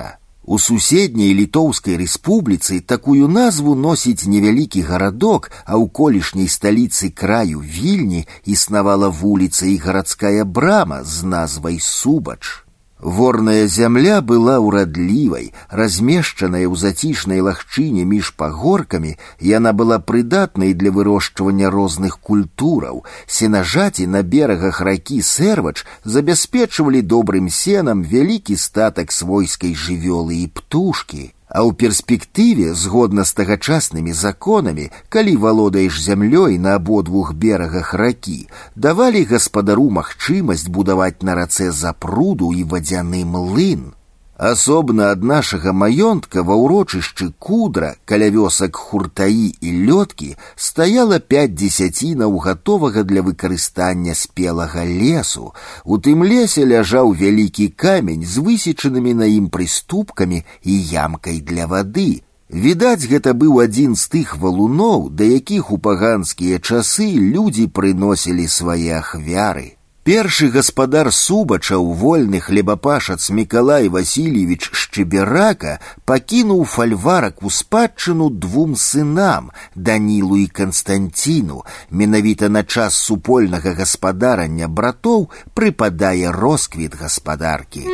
У 0.49 0.59
суседняй 0.59 1.33
літоўскай 1.33 1.97
рэспубліцы 1.97 2.81
такую 2.81 3.29
назву 3.29 3.75
носіць 3.75 4.29
невялікі 4.29 4.83
гарадок, 4.85 5.49
а 5.65 5.81
ў 5.81 5.89
колішняй 5.89 6.49
сталіцы 6.53 7.09
краю 7.09 7.65
вільні 7.65 8.27
існавала 8.45 9.09
вуліца 9.09 9.65
і 9.67 9.77
гарадская 9.81 10.45
брама 10.45 11.01
з 11.05 11.25
назвай 11.25 11.81
субач. 11.81 12.65
Ворная 13.05 13.67
зямля 13.69 14.23
была 14.23 14.57
ўрадлівай, 14.65 15.53
размешчаная 15.69 16.65
ў 16.65 16.75
зацішнай 16.83 17.45
лагчыне 17.45 18.07
між 18.09 18.33
пагоркамі, 18.41 19.13
яна 19.45 19.73
была 19.77 19.99
прыдатнай 20.01 20.73
для 20.73 20.89
вырошчвання 20.89 21.69
розных 21.69 22.17
культураў. 22.25 23.05
Сенажаці 23.27 24.09
на 24.09 24.23
берагах 24.23 24.81
ракі 24.81 25.21
сэрвач 25.21 25.85
забяспечвалі 26.05 27.05
добрым 27.05 27.53
сенам 27.53 28.01
вялікі 28.09 28.57
статак 28.57 29.13
свойскай 29.13 29.77
жывёлы 29.77 30.41
і 30.41 30.47
птушкі. 30.49 31.35
А 31.55 31.63
ў 31.63 31.71
перспектыве, 31.79 32.75
згодна 32.75 33.25
з 33.29 33.37
тагачаснымі 33.39 34.13
законамі, 34.13 34.91
калі 35.09 35.37
валодаеш 35.45 36.01
зямлёй 36.03 36.59
на 36.59 36.75
абодвух 36.81 37.35
берагах 37.35 37.95
ракі, 37.95 38.49
давалі 38.75 39.23
гаспадару 39.31 39.87
магчымасць 39.91 40.67
будаваць 40.67 41.23
на 41.23 41.39
рацэ 41.39 41.71
запруду 41.71 42.51
і 42.51 42.65
вадзяны 42.65 43.23
млын. 43.25 43.93
Асобна 44.39 45.13
ад 45.15 45.23
нашага 45.23 45.73
маёнтка 45.73 46.43
ва 46.43 46.57
ўрочышчы 46.59 47.31
кудра 47.39 47.95
каля 48.05 48.27
вёсак 48.35 48.75
хуртаі 48.75 49.55
і 49.63 49.71
лёткі 49.87 50.35
стаяла 50.57 51.21
пяць 51.23 51.55
дзесяцінаў 51.55 52.35
гатовага 52.43 53.05
для 53.07 53.23
выкарыстання 53.23 54.15
спелага 54.19 54.83
лесу. 54.83 55.55
У 55.85 55.99
тым 56.03 56.27
лесе 56.27 56.67
ляжаў 56.67 57.15
вялікі 57.15 57.69
камень 57.79 58.27
з 58.27 58.43
высечанымі 58.43 59.15
на 59.15 59.31
ім 59.31 59.47
прыступкамі 59.55 60.43
і 60.43 60.73
ямкай 60.83 61.39
для 61.39 61.71
вады. 61.71 62.27
Відаць, 62.51 63.07
гэта 63.07 63.39
быў 63.39 63.63
адзін 63.63 63.95
з 63.95 64.11
тых 64.11 64.35
валуноў, 64.43 65.15
да 65.15 65.25
якіх 65.31 65.71
у 65.71 65.79
паганскія 65.79 66.59
часы 66.59 67.07
людзі 67.15 67.71
прыносілі 67.71 68.51
свае 68.51 68.99
ахвяры. 68.99 69.78
Першы 70.09 70.51
гаспадар 70.53 71.09
субачаў 71.17 71.87
вольны 71.97 72.39
хлебапашац 72.47 73.31
Мікалай 73.33 73.89
Васильевич 73.89 74.69
Шчыберака 74.69 75.79
пакінуў 76.05 76.67
фальварак 76.69 77.41
у 77.41 77.49
спадчыну 77.49 78.29
двум 78.29 78.77
сынам 78.77 79.49
Данілу 79.75 80.37
і 80.37 80.47
Канстанціну. 80.47 81.65
Менавіта 81.89 82.51
на 82.53 82.65
час 82.65 83.01
супольнага 83.01 83.73
гаспадарання 83.73 84.69
братоў 84.69 85.31
прыпадае 85.57 86.29
росквіт 86.37 87.01
гаспадаркі. 87.01 87.89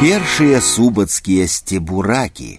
Першыя 0.00 0.64
субацкія 0.64 1.44
сцебуракі 1.44 2.50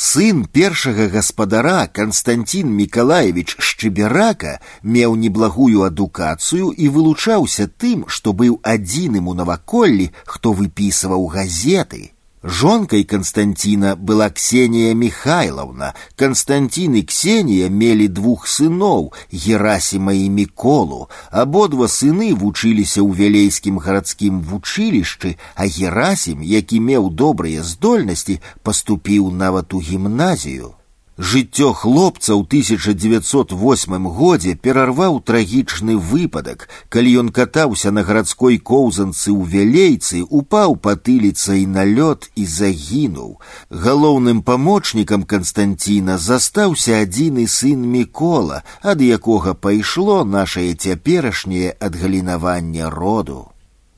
Сын 0.00 0.44
першага 0.44 1.08
гаспадара 1.08 1.86
Константин 1.86 2.68
Миколаевич 2.68 3.56
Шчыберака 3.58 4.58
меў 4.82 5.14
неблагую 5.16 5.84
адукацыю 5.88 6.68
і 6.68 6.88
вылучаўся 6.92 7.64
тым, 7.80 8.04
што 8.06 8.34
быў 8.36 8.58
адзіным 8.60 9.32
у 9.32 9.34
наваколлі, 9.34 10.10
хто 10.26 10.52
выпісваў 10.52 11.26
газеты. 11.32 12.12
Жонкой 12.46 13.02
Константина 13.02 13.96
была 13.96 14.30
Ксения 14.30 14.94
Михайловна. 14.94 15.94
Константин 16.14 16.94
и 16.94 17.02
Ксения 17.02 17.68
мели 17.68 18.06
двух 18.06 18.46
сыноў, 18.46 19.12
Герасима 19.32 20.14
и 20.14 20.28
Миколу. 20.28 21.08
Абодва 21.30 21.88
сыны 21.88 22.32
вучыліся 22.36 23.02
ў 23.02 23.10
вялейскім 23.18 23.82
гарадскім 23.82 24.40
вучылішчы, 24.46 25.38
а 25.56 25.66
Герасим, 25.66 26.40
які 26.40 26.78
меў 26.78 27.10
добрыя 27.10 27.66
здольнасці, 27.66 28.40
паступіў 28.62 29.32
нават 29.32 29.74
у 29.74 29.80
гімназію. 29.80 30.74
Жыццё 31.20 31.72
хлопца 31.72 32.36
ў 32.36 32.44
1908 32.44 34.08
годзе 34.16 34.52
перарваў 34.54 35.14
трагічны 35.24 35.96
выпадак, 35.96 36.68
калі 36.92 37.14
ён 37.20 37.28
катаўся 37.32 37.88
на 37.88 38.04
гарадской 38.04 38.58
коўзанцы 38.60 39.32
ў 39.32 39.48
вялейцы, 39.48 40.20
упаў 40.28 40.76
патыліцай 40.76 41.64
на 41.64 41.88
лёд 41.88 42.28
і 42.36 42.44
загінуў. 42.44 43.40
Галоўным 43.72 44.44
памочнікам 44.44 45.24
Канстанціна 45.24 46.20
застаўся 46.20 47.00
адзіны 47.00 47.48
сын 47.48 47.80
Мікола, 47.96 48.60
ад 48.84 49.00
якога 49.00 49.56
пайшло 49.56 50.20
нашае 50.20 50.76
цяперашняе 50.76 51.72
адгалінаванне 51.80 52.92
роду. 52.92 53.56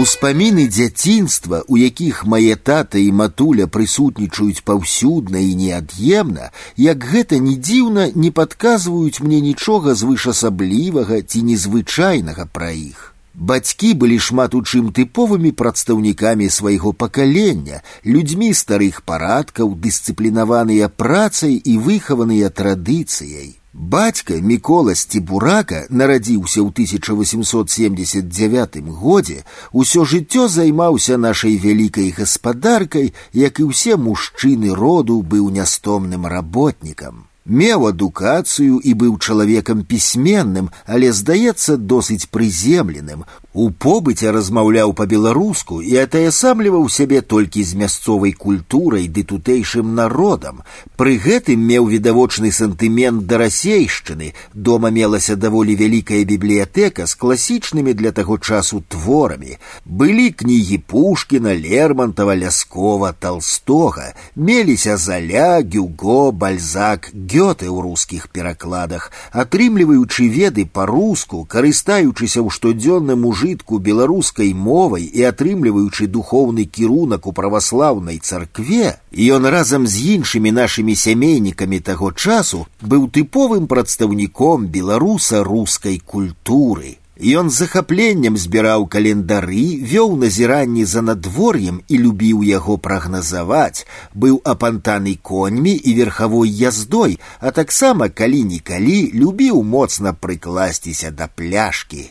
Успаміны 0.00 0.64
дзяцінства, 0.68 1.64
у 1.68 1.76
якіх 1.76 2.22
мае 2.24 2.54
тата 2.56 2.96
і 3.02 3.10
матуля 3.12 3.66
прысутнічаюць 3.66 4.62
паўсюдна 4.64 5.42
і 5.44 5.52
неад'емна, 5.58 6.50
як 6.76 7.04
гэта 7.04 7.40
не 7.42 7.56
дзіўна, 7.58 8.06
не 8.14 8.30
падказваюць 8.30 9.20
мне 9.20 9.40
нічога 9.44 9.94
звышасаблівага 9.94 11.20
ці 11.20 11.42
незвычайнага 11.42 12.46
пра 12.46 12.70
іх. 12.70 13.10
Бацькі 13.34 13.92
былі 13.94 14.18
шмат 14.18 14.54
у 14.54 14.62
чым 14.62 14.88
тыповымі 14.94 15.52
прадстаўнікамі 15.58 16.48
свайго 16.50 16.92
пакалення, 16.92 17.82
людзьмі 18.06 18.54
старых 18.54 19.02
парадкаў, 19.02 19.74
дысцыплінаваныя 19.74 20.88
працай 20.88 21.54
і 21.60 21.78
выхаваныя 21.78 22.50
традыцыяй. 22.50 23.56
Бацька 23.74 24.34
Мікола 24.34 24.94
Сцібурака 24.94 25.86
нарадзіўся 25.90 26.60
ў 26.60 26.68
1879 26.74 28.76
годзе, 28.90 29.44
усё 29.72 30.04
жыццё 30.04 30.48
займаўся 30.48 31.16
нашай 31.16 31.56
вялікай 31.56 32.10
гаспадаркай, 32.10 33.14
як 33.32 33.60
і 33.62 33.70
ўсе 33.70 33.96
мужчыны 33.96 34.74
роду 34.74 35.22
быў 35.22 35.50
нястомным 35.54 36.26
работнікам. 36.26 37.30
Меў 37.50 37.86
адукацыю 37.88 38.78
і 38.84 38.92
быў 38.94 39.16
чалавекам 39.18 39.80
пісьменным, 39.82 40.68
але 40.86 41.08
здаецца 41.10 41.76
досыць 41.76 42.28
прыземленым. 42.30 43.24
У 43.52 43.70
побыце 43.70 44.30
размаўляў 44.30 44.92
па-беларуску 44.94 45.80
і 45.82 45.96
атаясамліваў 46.04 46.84
сябе 46.86 47.20
толькі 47.20 47.64
з 47.66 47.74
мясцовай 47.74 48.30
культурай 48.30 49.08
ды 49.08 49.24
тутэйшым 49.24 49.96
народам. 49.96 50.60
Пры 50.94 51.16
гэтым 51.18 51.58
меў 51.58 51.88
відавочны 51.90 52.52
сантымент 52.52 53.26
да 53.26 53.40
расейшчыны. 53.42 54.30
Дома 54.54 54.94
мелася 54.94 55.34
даволі 55.34 55.74
вялікая 55.74 56.22
бібліятэка 56.22 57.08
з 57.10 57.18
класічнымі 57.18 57.94
для 57.94 58.12
таго 58.12 58.38
часу 58.38 58.84
творамі. 58.86 59.58
Былі 59.84 60.30
кнігі 60.30 60.78
Пушкіна, 60.86 61.56
Лермантава, 61.58 62.36
Ляскова, 62.36 63.10
Толстога, 63.18 64.14
меліся 64.36 64.96
заля, 64.96 65.58
Гюго, 65.66 66.30
Бальзак, 66.30 67.10
Гёте 67.34 67.68
ў 67.68 67.76
рускіх 67.84 68.32
перакладах, 68.32 69.12
атрымліваючы 69.36 70.32
веды 70.32 70.64
па-руску, 70.64 71.44
карыстаючыся 71.44 72.40
ў 72.40 72.48
штодзённым 72.48 73.26
ужы 73.28 73.50
ўжытку 73.50 73.78
беларускай 73.78 74.52
мовай 74.54 75.04
і 75.04 75.22
атрымліваючы 75.26 76.06
духоўны 76.06 76.64
кірунак 76.64 77.26
у 77.26 77.32
праваслаўнай 77.32 78.18
царкве, 78.18 79.00
ён 79.10 79.46
разам 79.46 79.86
з 79.86 80.20
іншымі 80.20 80.52
нашымі 80.52 80.94
сямейнікамі 80.94 81.80
таго 81.80 82.12
часу 82.12 82.66
быў 82.82 83.08
тыповым 83.08 83.66
прадстаўніком 83.66 84.66
беларуса 84.68 85.42
рускай 85.42 85.98
культуры. 85.98 87.00
Ён 87.20 87.50
з 87.50 87.60
захапленнем 87.60 88.36
збіраў 88.40 88.86
календары, 88.88 89.84
вёў 89.84 90.16
назіранні 90.16 90.88
за 90.88 91.04
надвор'ем 91.04 91.84
і 91.88 91.98
любіў 92.00 92.40
яго 92.48 92.78
прагназаваць, 92.78 93.84
быў 94.14 94.40
апантаны 94.52 95.18
коньмі 95.20 95.74
і 95.76 95.94
верхавой 95.94 96.48
яздой, 96.48 97.18
а 97.40 97.50
таксама 97.50 98.08
калі-нікалі 98.08 99.10
любіў 99.12 99.62
моцна 99.62 100.12
прыкласціся 100.16 101.10
да 101.10 101.28
пляшкі. 101.28 102.10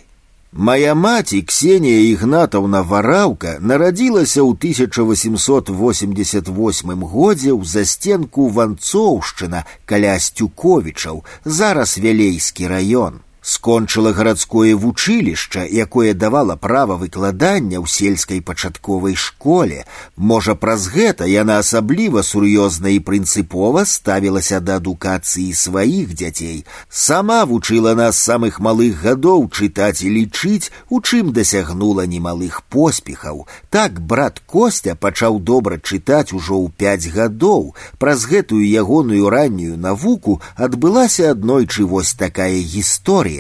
Моя 0.53 0.95
маці 0.95 1.41
Ксенія 1.41 1.99
Ігнатаўна 2.11 2.81
Вараўка 2.81 3.57
нарадзілася 3.61 4.41
ў 4.41 4.53
1888 4.53 7.05
годзе 7.05 7.51
ў 7.53 7.65
застенку 7.65 8.49
ванцоўшчына 8.49 9.65
каля 9.85 10.19
сцюковічаў, 10.19 11.23
зараз 11.45 11.97
вялейскі 11.97 12.67
раён 12.69 13.21
скончыла 13.43 14.13
гарадское 14.13 14.75
вучылішча, 14.75 15.65
якое 15.65 16.13
давала 16.13 16.55
права 16.55 16.95
выкладання 16.95 17.79
ў 17.79 17.87
сельскай 17.87 18.41
пачатковай 18.41 19.15
школе. 19.15 19.85
Можа, 20.15 20.55
праз 20.55 20.87
гэта 20.91 21.25
яна 21.25 21.59
асабліва 21.63 22.21
сур'ёзна 22.21 22.93
і 22.93 22.99
прынцыпова 22.99 23.85
ставілася 23.85 24.59
да 24.59 24.77
адукацыі 24.77 25.53
сваіх 25.53 26.13
дзяцей. 26.13 26.65
Сама 26.89 27.45
вучыла 27.45 27.95
нас 27.95 28.19
самых 28.19 28.59
малых 28.59 29.01
гадоў 29.01 29.49
чытаць 29.49 30.03
і 30.03 30.13
лічыць, 30.19 30.71
у 30.89 31.01
чым 31.01 31.31
дасягнула 31.31 32.05
немалых 32.05 32.61
поспехаў. 32.69 33.47
Так 33.69 34.01
брат 34.01 34.43
Костя 34.45 34.95
пачаў 34.95 35.39
добра 35.39 35.79
чытаць 35.79 36.35
ужо 36.35 36.59
ў 36.59 36.67
пяць 36.75 37.07
гадоў. 37.07 37.73
Праз 37.97 38.27
гэтую 38.27 38.61
ягоную 38.61 39.29
раннюю 39.29 39.77
навуку 39.77 40.41
адбылася 40.55 41.31
аднойчы 41.31 41.85
вось 41.85 42.13
такая 42.13 42.59
гісторыя 42.59 43.32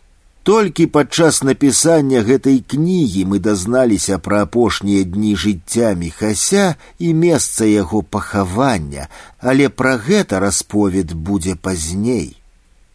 Толькі 0.47 0.85
падчас 0.87 1.43
напісання 1.43 2.21
гэтай 2.23 2.61
кнігі 2.73 3.23
мы 3.27 3.39
дазналіся 3.43 4.15
пра 4.27 4.43
апошнія 4.47 5.03
дні 5.03 5.35
жыцця 5.35 5.91
мехася 5.91 6.79
і 7.03 7.11
месца 7.13 7.67
яго 7.67 7.99
пахавання, 7.99 9.11
але 9.43 9.67
пра 9.67 9.97
гэта 9.99 10.39
расповед 10.39 11.11
будзе 11.11 11.59
пазней. 11.59 12.37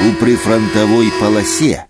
у 0.00 0.14
прыфрантавой 0.18 1.12
паласе 1.20 1.86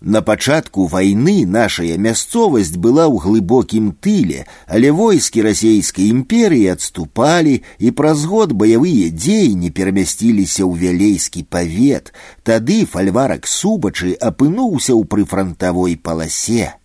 на 0.00 0.22
пачатку 0.22 0.86
вайны 0.86 1.44
нашая 1.44 1.98
мясцовасць 1.98 2.72
была 2.72 3.04
ў 3.04 3.20
глыбокім 3.20 3.92
тыле, 4.00 4.46
але 4.66 4.90
войскі 4.96 5.44
расійскай 5.44 6.08
імперыі 6.08 6.72
адступалі 6.72 7.60
і 7.78 7.92
праз 7.92 8.24
год 8.24 8.56
баявыя 8.56 9.12
дзеянні 9.12 9.70
перамясціліся 9.70 10.64
ў 10.64 10.72
вялейскі 10.80 11.44
павет. 11.44 12.14
Тады 12.42 12.86
фальварак 12.88 13.44
субачы 13.44 14.16
апынуўся 14.16 14.96
ў 14.96 15.04
прыфрантавой 15.04 16.00
паласе. 16.00 16.80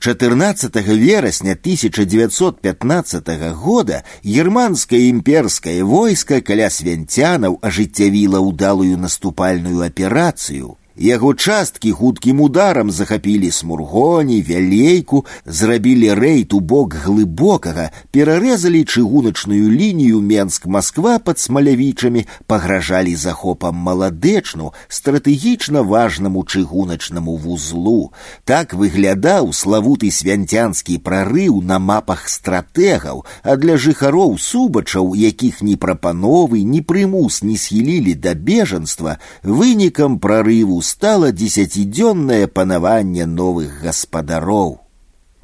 14 0.00 0.74
верасня 0.96 1.52
1915 1.52 3.52
года 3.52 4.02
германскае 4.24 5.10
імперскае 5.10 5.84
войска 5.84 6.40
каля 6.40 6.70
свянцянаў 6.72 7.58
ажыццявіла 7.60 8.40
ўдалую 8.40 8.96
наступальную 8.96 9.84
аперацыю. 9.84 10.78
Яго 11.00 11.34
часткі 11.34 11.92
хуткім 11.92 12.40
ударам 12.40 12.90
захапілі 12.90 13.50
смургоні, 13.50 14.42
вялейку, 14.42 15.24
зрабілі 15.46 16.12
рэйд 16.12 16.52
у 16.52 16.60
бок 16.60 16.92
глыбокага, 16.92 17.88
перарэзалі 18.12 18.84
чыгуначную 18.84 19.70
лінію 19.72 20.20
Менск-Масква 20.20 21.16
пад 21.24 21.38
смалявічамі, 21.40 22.26
пагражалі 22.44 23.16
захопам 23.16 23.80
маладэчну, 23.80 24.74
стратэгічна 24.88 25.80
важнаму 25.80 26.44
чыгуначнаму 26.44 27.36
вузлу. 27.36 28.12
Так 28.44 28.74
выглядаў 28.76 29.54
славуты 29.56 30.12
свянцянскі 30.12 30.98
прарыў 31.00 31.62
на 31.62 31.78
мапах 31.78 32.28
стратэгаў, 32.28 33.24
а 33.40 33.56
для 33.56 33.80
жыхароў 33.80 34.36
субачаў, 34.36 35.16
якіх 35.16 35.62
ні 35.62 35.80
прапановы, 35.80 36.60
ні 36.60 36.84
прымус 36.84 37.40
не 37.40 37.56
схілілі 37.56 38.20
да 38.20 38.34
бежанства, 38.36 39.16
вынікам 39.40 40.20
прарыву 40.20 40.83
стала 40.85 41.31
дзесяцідзённае 41.31 42.45
панаванне 42.47 43.25
новых 43.25 43.81
гаспадароў. 43.83 44.84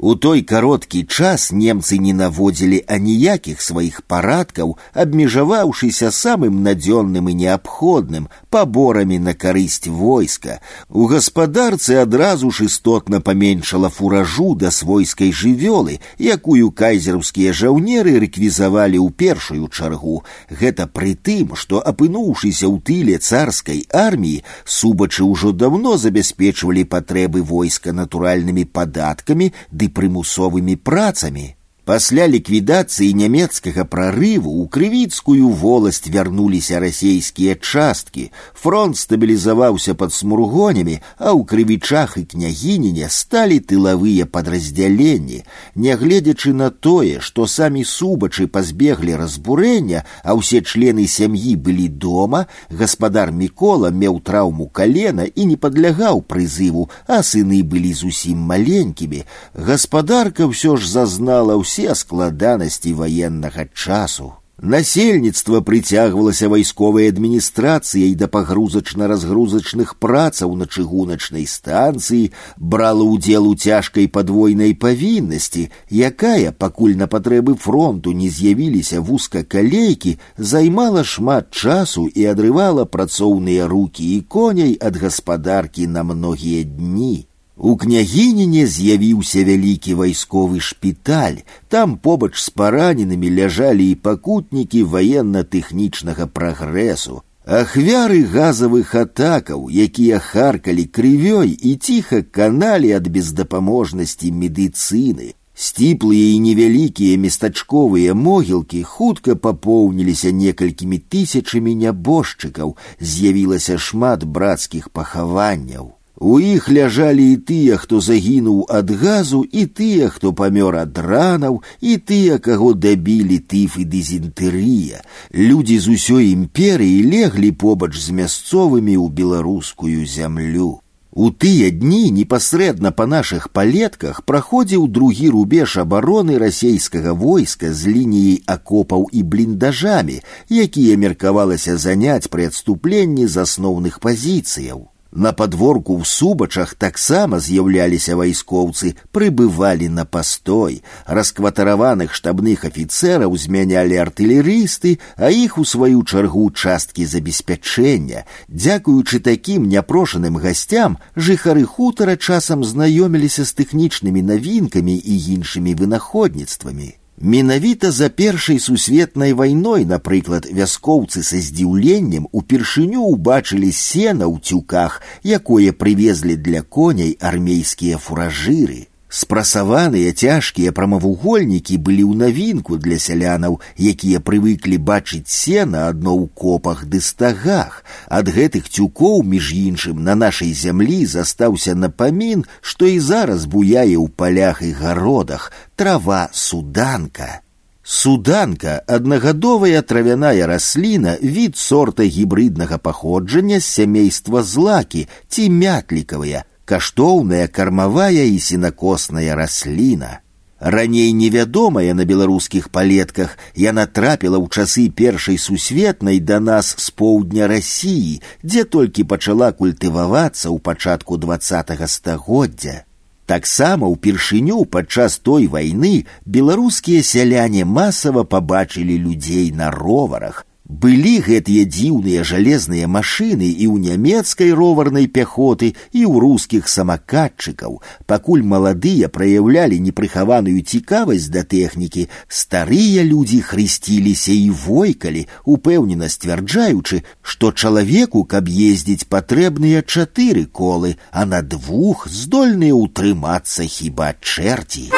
У 0.00 0.14
той 0.14 0.42
кароткі 0.42 1.04
час 1.08 1.48
немцы 1.56 1.96
не 1.96 2.12
наводзілі 2.12 2.82
аніякіх 2.86 3.62
сваіх 3.64 4.02
парадкаў, 4.04 4.76
абмежаваўшыся 4.92 6.10
самым 6.12 6.60
надзённым 6.60 7.30
і 7.32 7.34
неабходным 7.34 8.28
паборамі 8.52 9.18
на 9.18 9.32
карысць 9.32 9.88
войска. 9.88 10.60
У 10.90 11.06
гаспадарцы 11.08 11.96
адразу 11.96 12.50
ж 12.50 12.68
істотна 12.68 13.20
паменшала 13.20 13.88
фуражу 13.88 14.54
да 14.54 14.70
свойскай 14.70 15.32
жывёлы, 15.32 16.00
якую 16.20 16.70
кайзераўскія 16.76 17.56
жаўнеры 17.56 18.20
рэквізавалі 18.20 19.00
ў 19.00 19.08
першую 19.16 19.72
чаргу. 19.72 20.20
Гэта 20.52 20.92
пры 20.92 21.16
тым, 21.16 21.56
што 21.56 21.80
апынуўшыся 21.80 22.68
ў 22.68 22.84
тыле 22.84 23.16
царскай 23.16 23.88
арміі, 23.88 24.44
субачы 24.68 25.24
ўжо 25.24 25.56
даўно 25.56 25.96
забяспечвалі 25.96 26.84
патрэбы 26.84 27.40
войска 27.40 27.96
натуральнымі 27.96 28.68
падаткамі 28.68 29.52
ды 29.72 29.86
прымусовымі 29.93 30.75
працамі. 30.75 31.55
Пасля 31.86 32.24
ліквідацыі 32.26 33.14
нямецкага 33.14 33.84
прарыву 33.86 34.50
ў 34.50 34.66
крывіцкую 34.74 35.50
воласць 35.54 36.10
вярнуліся 36.10 36.80
расейскія 36.82 37.54
часткі. 37.54 38.24
Фронт 38.58 38.98
стабілізаваўся 38.98 39.94
пад 39.94 40.10
смургонямі, 40.10 40.96
а 41.14 41.30
ў 41.30 41.46
крывічах 41.46 42.18
і 42.18 42.24
княгініне 42.32 43.06
сталі 43.06 43.62
тылавыя 43.62 44.26
падраздзяленні. 44.26 45.38
Нягледзячы 45.78 46.56
на 46.58 46.72
тое, 46.74 47.22
што 47.22 47.46
самі 47.46 47.86
субачы 47.86 48.48
пазбеглі 48.50 49.14
разбурэння, 49.22 50.02
а 50.26 50.34
ўсе 50.34 50.66
члены 50.66 51.06
сям'і 51.06 51.54
былі 51.54 51.86
дома, 51.86 52.50
гаспадар 52.66 53.30
Мікола 53.30 53.94
меў 53.94 54.18
траўму 54.26 54.66
калена 54.66 55.30
і 55.30 55.46
не 55.54 55.54
падлягаў 55.54 56.26
прызыву, 56.26 56.90
а 57.06 57.22
сыны 57.22 57.62
былі 57.62 57.94
зусім 57.94 58.42
маленькімі. 58.42 59.22
Гаспадарка 59.54 60.50
ўсё 60.50 60.74
ж 60.74 60.90
зазнала 60.90 61.54
ўсе 61.54 61.74
ўсе 61.80 61.94
складанасці 61.94 62.92
ваеннага 62.94 63.68
часу. 63.72 64.34
Насельніцтва 64.56 65.60
прыцягвалася 65.60 66.48
вайсковай 66.48 67.10
адміністрацыяй 67.12 68.14
да 68.16 68.24
пагрузачна-разгрузачных 68.24 70.00
працаў 70.00 70.56
на 70.56 70.64
чыгуначнай 70.64 71.44
станцыі, 71.44 72.32
брала 72.56 73.04
ўдзел 73.04 73.50
у 73.50 73.52
цяжкай 73.52 74.08
падвойнай 74.08 74.72
павіннасці, 74.72 75.68
якая, 75.92 76.56
пакуль 76.56 76.96
на 76.96 77.04
патрэбы 77.04 77.60
фронту 77.60 78.16
не 78.16 78.32
з'явіліся 78.32 79.04
вузкакалейкі, 79.04 80.16
займала 80.38 81.04
шмат 81.04 81.52
часу 81.52 82.08
і 82.08 82.24
адрывала 82.24 82.88
працоўныя 82.88 83.68
рукі 83.68 84.08
і 84.16 84.22
коней 84.24 84.78
ад 84.80 84.96
гаспадаркі 84.96 85.84
на 85.86 86.00
многія 86.02 86.64
дні. 86.64 87.28
У 87.60 87.76
княгініне 87.76 88.66
з'явіўся 88.66 89.44
вялікі 89.44 89.94
вайсковы 89.94 90.60
шпіталь. 90.60 91.40
Там 91.68 91.96
побач 91.96 92.34
з 92.36 92.50
параненымі 92.50 93.30
ляжалі 93.38 93.90
і 93.90 93.94
пакутнікі 93.94 94.84
ваенна-тэхнічнага 94.84 96.26
прагрэсу. 96.26 97.22
Ахвяры 97.46 98.26
газавых 98.26 98.92
атакаў, 98.94 99.70
якія 99.70 100.18
харкалі 100.18 100.84
крывёй 100.84 101.54
і 101.54 101.76
ціха 101.76 102.22
каналі 102.22 102.92
ад 102.92 103.08
бездапаможнасці 103.08 104.32
медыцыны. 104.32 105.32
Сціплыя 105.56 106.36
і 106.36 106.40
невялікія 106.44 107.16
местачковыя 107.16 108.12
могілкі 108.12 108.82
хутка 108.82 109.36
папоўніліся 109.36 110.28
некалькімі 110.28 110.98
тысячамі 110.98 111.72
нябожчыкаў, 111.86 112.76
з'явілася 113.00 113.78
шмат 113.78 114.24
брацкіх 114.24 114.90
пахаванняў. 114.90 115.96
У 116.20 116.38
іх 116.40 116.70
ляжалі 116.72 117.24
і 117.32 117.36
тыя, 117.48 117.76
хто 117.76 118.00
загінуў 118.00 118.64
ад 118.72 118.90
газу, 118.90 119.42
і 119.44 119.66
тыя, 119.66 120.08
хто 120.08 120.32
памёр 120.32 120.78
ад 120.80 120.96
ранаў, 120.96 121.60
і 121.80 121.96
тыя, 122.00 122.38
каго 122.40 122.72
дабілі 122.72 123.36
тыф 123.44 123.76
і 123.76 123.84
дызентэрыя. 123.84 125.04
Людзі 125.36 125.76
з 125.78 125.92
усёй 125.92 126.32
імперыі 126.32 127.04
леглі 127.04 127.52
побач 127.52 127.92
з 128.00 128.16
мясцовымі 128.16 128.96
ў 128.96 129.12
беларускую 129.12 130.08
зямлю. 130.08 130.80
У 131.12 131.28
тыя 131.30 131.68
дні 131.68 132.10
непасрэдна 132.16 132.96
па 132.96 133.04
нашых 133.04 133.52
палетках 133.52 134.24
праходзіў 134.24 134.88
другі 134.88 135.28
рубеж 135.36 135.76
абароны 135.84 136.40
расейскага 136.40 137.12
войска 137.12 137.72
з 137.76 137.92
лініяй 137.92 138.42
акопаў 138.56 139.08
і 139.12 139.22
бліндажамі, 139.22 140.20
якія 140.48 140.96
меркавалася 140.96 141.76
заняць 141.76 142.28
пры 142.28 142.48
адступленні 142.52 143.28
з 143.28 143.44
асноўных 143.44 144.00
пазіцыяў. 144.00 144.88
На 145.16 145.32
падворку 145.32 145.94
ў 145.96 146.04
субачах 146.04 146.74
таксама 146.74 147.38
з'яўляліся 147.40 148.16
вайскоўцы, 148.20 148.90
прыбывалі 149.16 149.88
на 149.88 150.04
пастой. 150.04 150.82
Раскватараваных 151.06 152.12
штабных 152.12 152.66
афіцэраў 152.68 153.32
змянялі 153.38 153.96
артылерысты, 154.02 154.98
а 155.16 155.32
іх 155.32 155.56
у 155.56 155.64
сваю 155.64 156.04
чаргу 156.04 156.50
часткі 156.50 157.08
забеспячэння. 157.08 158.26
Дзякуючы 158.52 159.22
такім 159.30 159.72
няпрошаным 159.72 160.36
гасцям 160.36 161.00
жыхары 161.16 161.64
хутара 161.64 162.20
часам 162.20 162.60
знаёміліся 162.60 163.48
з 163.48 163.56
тэхнічнымі 163.62 164.20
навінкамі 164.20 165.00
і 165.00 165.14
іншымі 165.38 165.72
вынаходніцтвамі. 165.80 166.92
Менавіта 167.20 167.90
за 167.90 168.10
першай 168.10 168.58
сусветнай 168.60 169.32
вайной, 169.32 169.86
напрыклад, 169.88 170.48
вяскоўцы 170.52 171.22
са 171.24 171.40
здзіўленнем 171.40 172.28
упершыню 172.32 173.08
ўбачылі 173.08 173.72
сена 173.72 174.28
ў 174.28 174.36
цюках, 174.44 175.00
якое 175.24 175.72
прывезлі 175.72 176.36
для 176.36 176.60
коней 176.60 177.16
армейскія 177.20 177.96
фуражыры. 177.96 178.89
Спрасаваныя 179.10 180.12
цяжкія 180.12 180.72
прамавугольнікі 180.76 181.78
былі 181.78 182.02
ў 182.10 182.14
навінку 182.26 182.76
для 182.76 182.98
сялянаў, 182.98 183.60
якія 183.78 184.18
прывыклі 184.18 184.78
бачыць 184.82 185.30
сена 185.30 185.86
адно 185.92 186.12
ў 186.18 186.26
копах 186.34 186.82
ды 186.90 187.00
стагах. 187.00 187.84
Ад 188.10 188.26
гэтых 188.26 188.66
цюкоў, 188.66 189.22
між 189.22 189.54
іншым, 189.54 190.02
на 190.02 190.18
нашай 190.18 190.50
зямлі 190.50 191.06
застаўся 191.06 191.78
напамін, 191.78 192.44
што 192.60 192.90
і 192.90 192.98
зараз 192.98 193.46
буяе 193.46 193.94
ў 193.94 194.10
палях 194.10 194.60
і 194.66 194.74
гародах 194.74 195.52
трава 195.76 196.28
суданка. 196.32 197.46
Суданка 197.86 198.82
аднагадовая 198.88 199.80
травяная 199.82 200.46
расліна, 200.50 201.14
від 201.22 201.56
сорта 201.56 202.02
гібрыднага 202.02 202.82
паходжання 202.82 203.60
з 203.60 203.64
сямейства 203.64 204.42
злакі 204.42 205.06
ці 205.28 205.46
мятлікавая, 205.50 206.42
каштоўная 206.70 207.46
кармавая 207.48 208.26
і 208.26 208.38
сенакосная 208.38 209.34
расліна. 209.34 210.20
Раней 210.58 211.12
невядомая 211.12 211.92
на 211.94 212.04
беларускіх 212.08 212.70
палетках 212.72 213.36
яна 213.54 213.84
трапіла 213.86 214.40
ў 214.40 214.48
часы 214.48 214.88
першай 214.88 215.36
сусветнай 215.36 216.18
да 216.18 216.40
нас 216.40 216.72
з 216.80 216.90
поўдня 216.90 217.46
рассіі, 217.46 218.22
дзе 218.42 218.64
толькі 218.64 219.04
пачала 219.04 219.52
культывавацца 219.52 220.48
ў 220.48 220.58
пачатку 220.58 221.20
два 221.20 221.36
стагоддзя. 221.38 222.88
Таксама 223.26 223.90
ўпершыню 223.90 224.64
падчас 224.64 225.18
той 225.18 225.46
вайны 225.50 226.06
беларускія 226.24 227.02
сяляне 227.02 227.64
масава 227.66 228.22
пабачылі 228.24 228.96
людзей 228.96 229.50
на 229.50 229.70
роварах, 229.70 230.46
Былі 230.70 231.22
гэтыя 231.22 231.62
дзіўныя 231.70 232.22
жалезныя 232.26 232.86
машыны 232.90 233.46
і 233.46 233.66
ў 233.70 233.86
нямецкай 233.86 234.50
роварнай 234.50 235.06
пяхоты 235.06 235.68
і 235.94 236.00
ў 236.02 236.22
рускіх 236.24 236.66
самакатчыкаў. 236.66 237.76
Пакуль 238.10 238.42
маладыя 238.42 239.06
праяўлялі 239.06 239.78
непрыхаваную 239.78 240.58
цікавасць 240.66 241.28
да 241.30 241.44
тэхнікі, 241.46 242.08
старыя 242.26 243.06
людзі 243.06 243.38
хрысціліся 243.46 244.34
і 244.34 244.50
войкалі, 244.64 245.22
упэўнена 245.46 246.10
сцвярджаючы, 246.10 247.00
што 247.22 247.52
чалавеку, 247.54 248.24
каб 248.26 248.50
ездзіць 248.50 249.06
патрэбныя 249.06 249.86
чатыры 249.86 250.50
колы, 250.50 250.98
а 251.12 251.30
на 251.30 251.46
двух 251.46 252.10
здольныя 252.10 252.74
ўтрымацца 252.74 253.70
хіба 253.70 254.18
чэрці. 254.18 254.90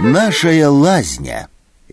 Нашая 0.00 0.72
лазня 0.72 1.44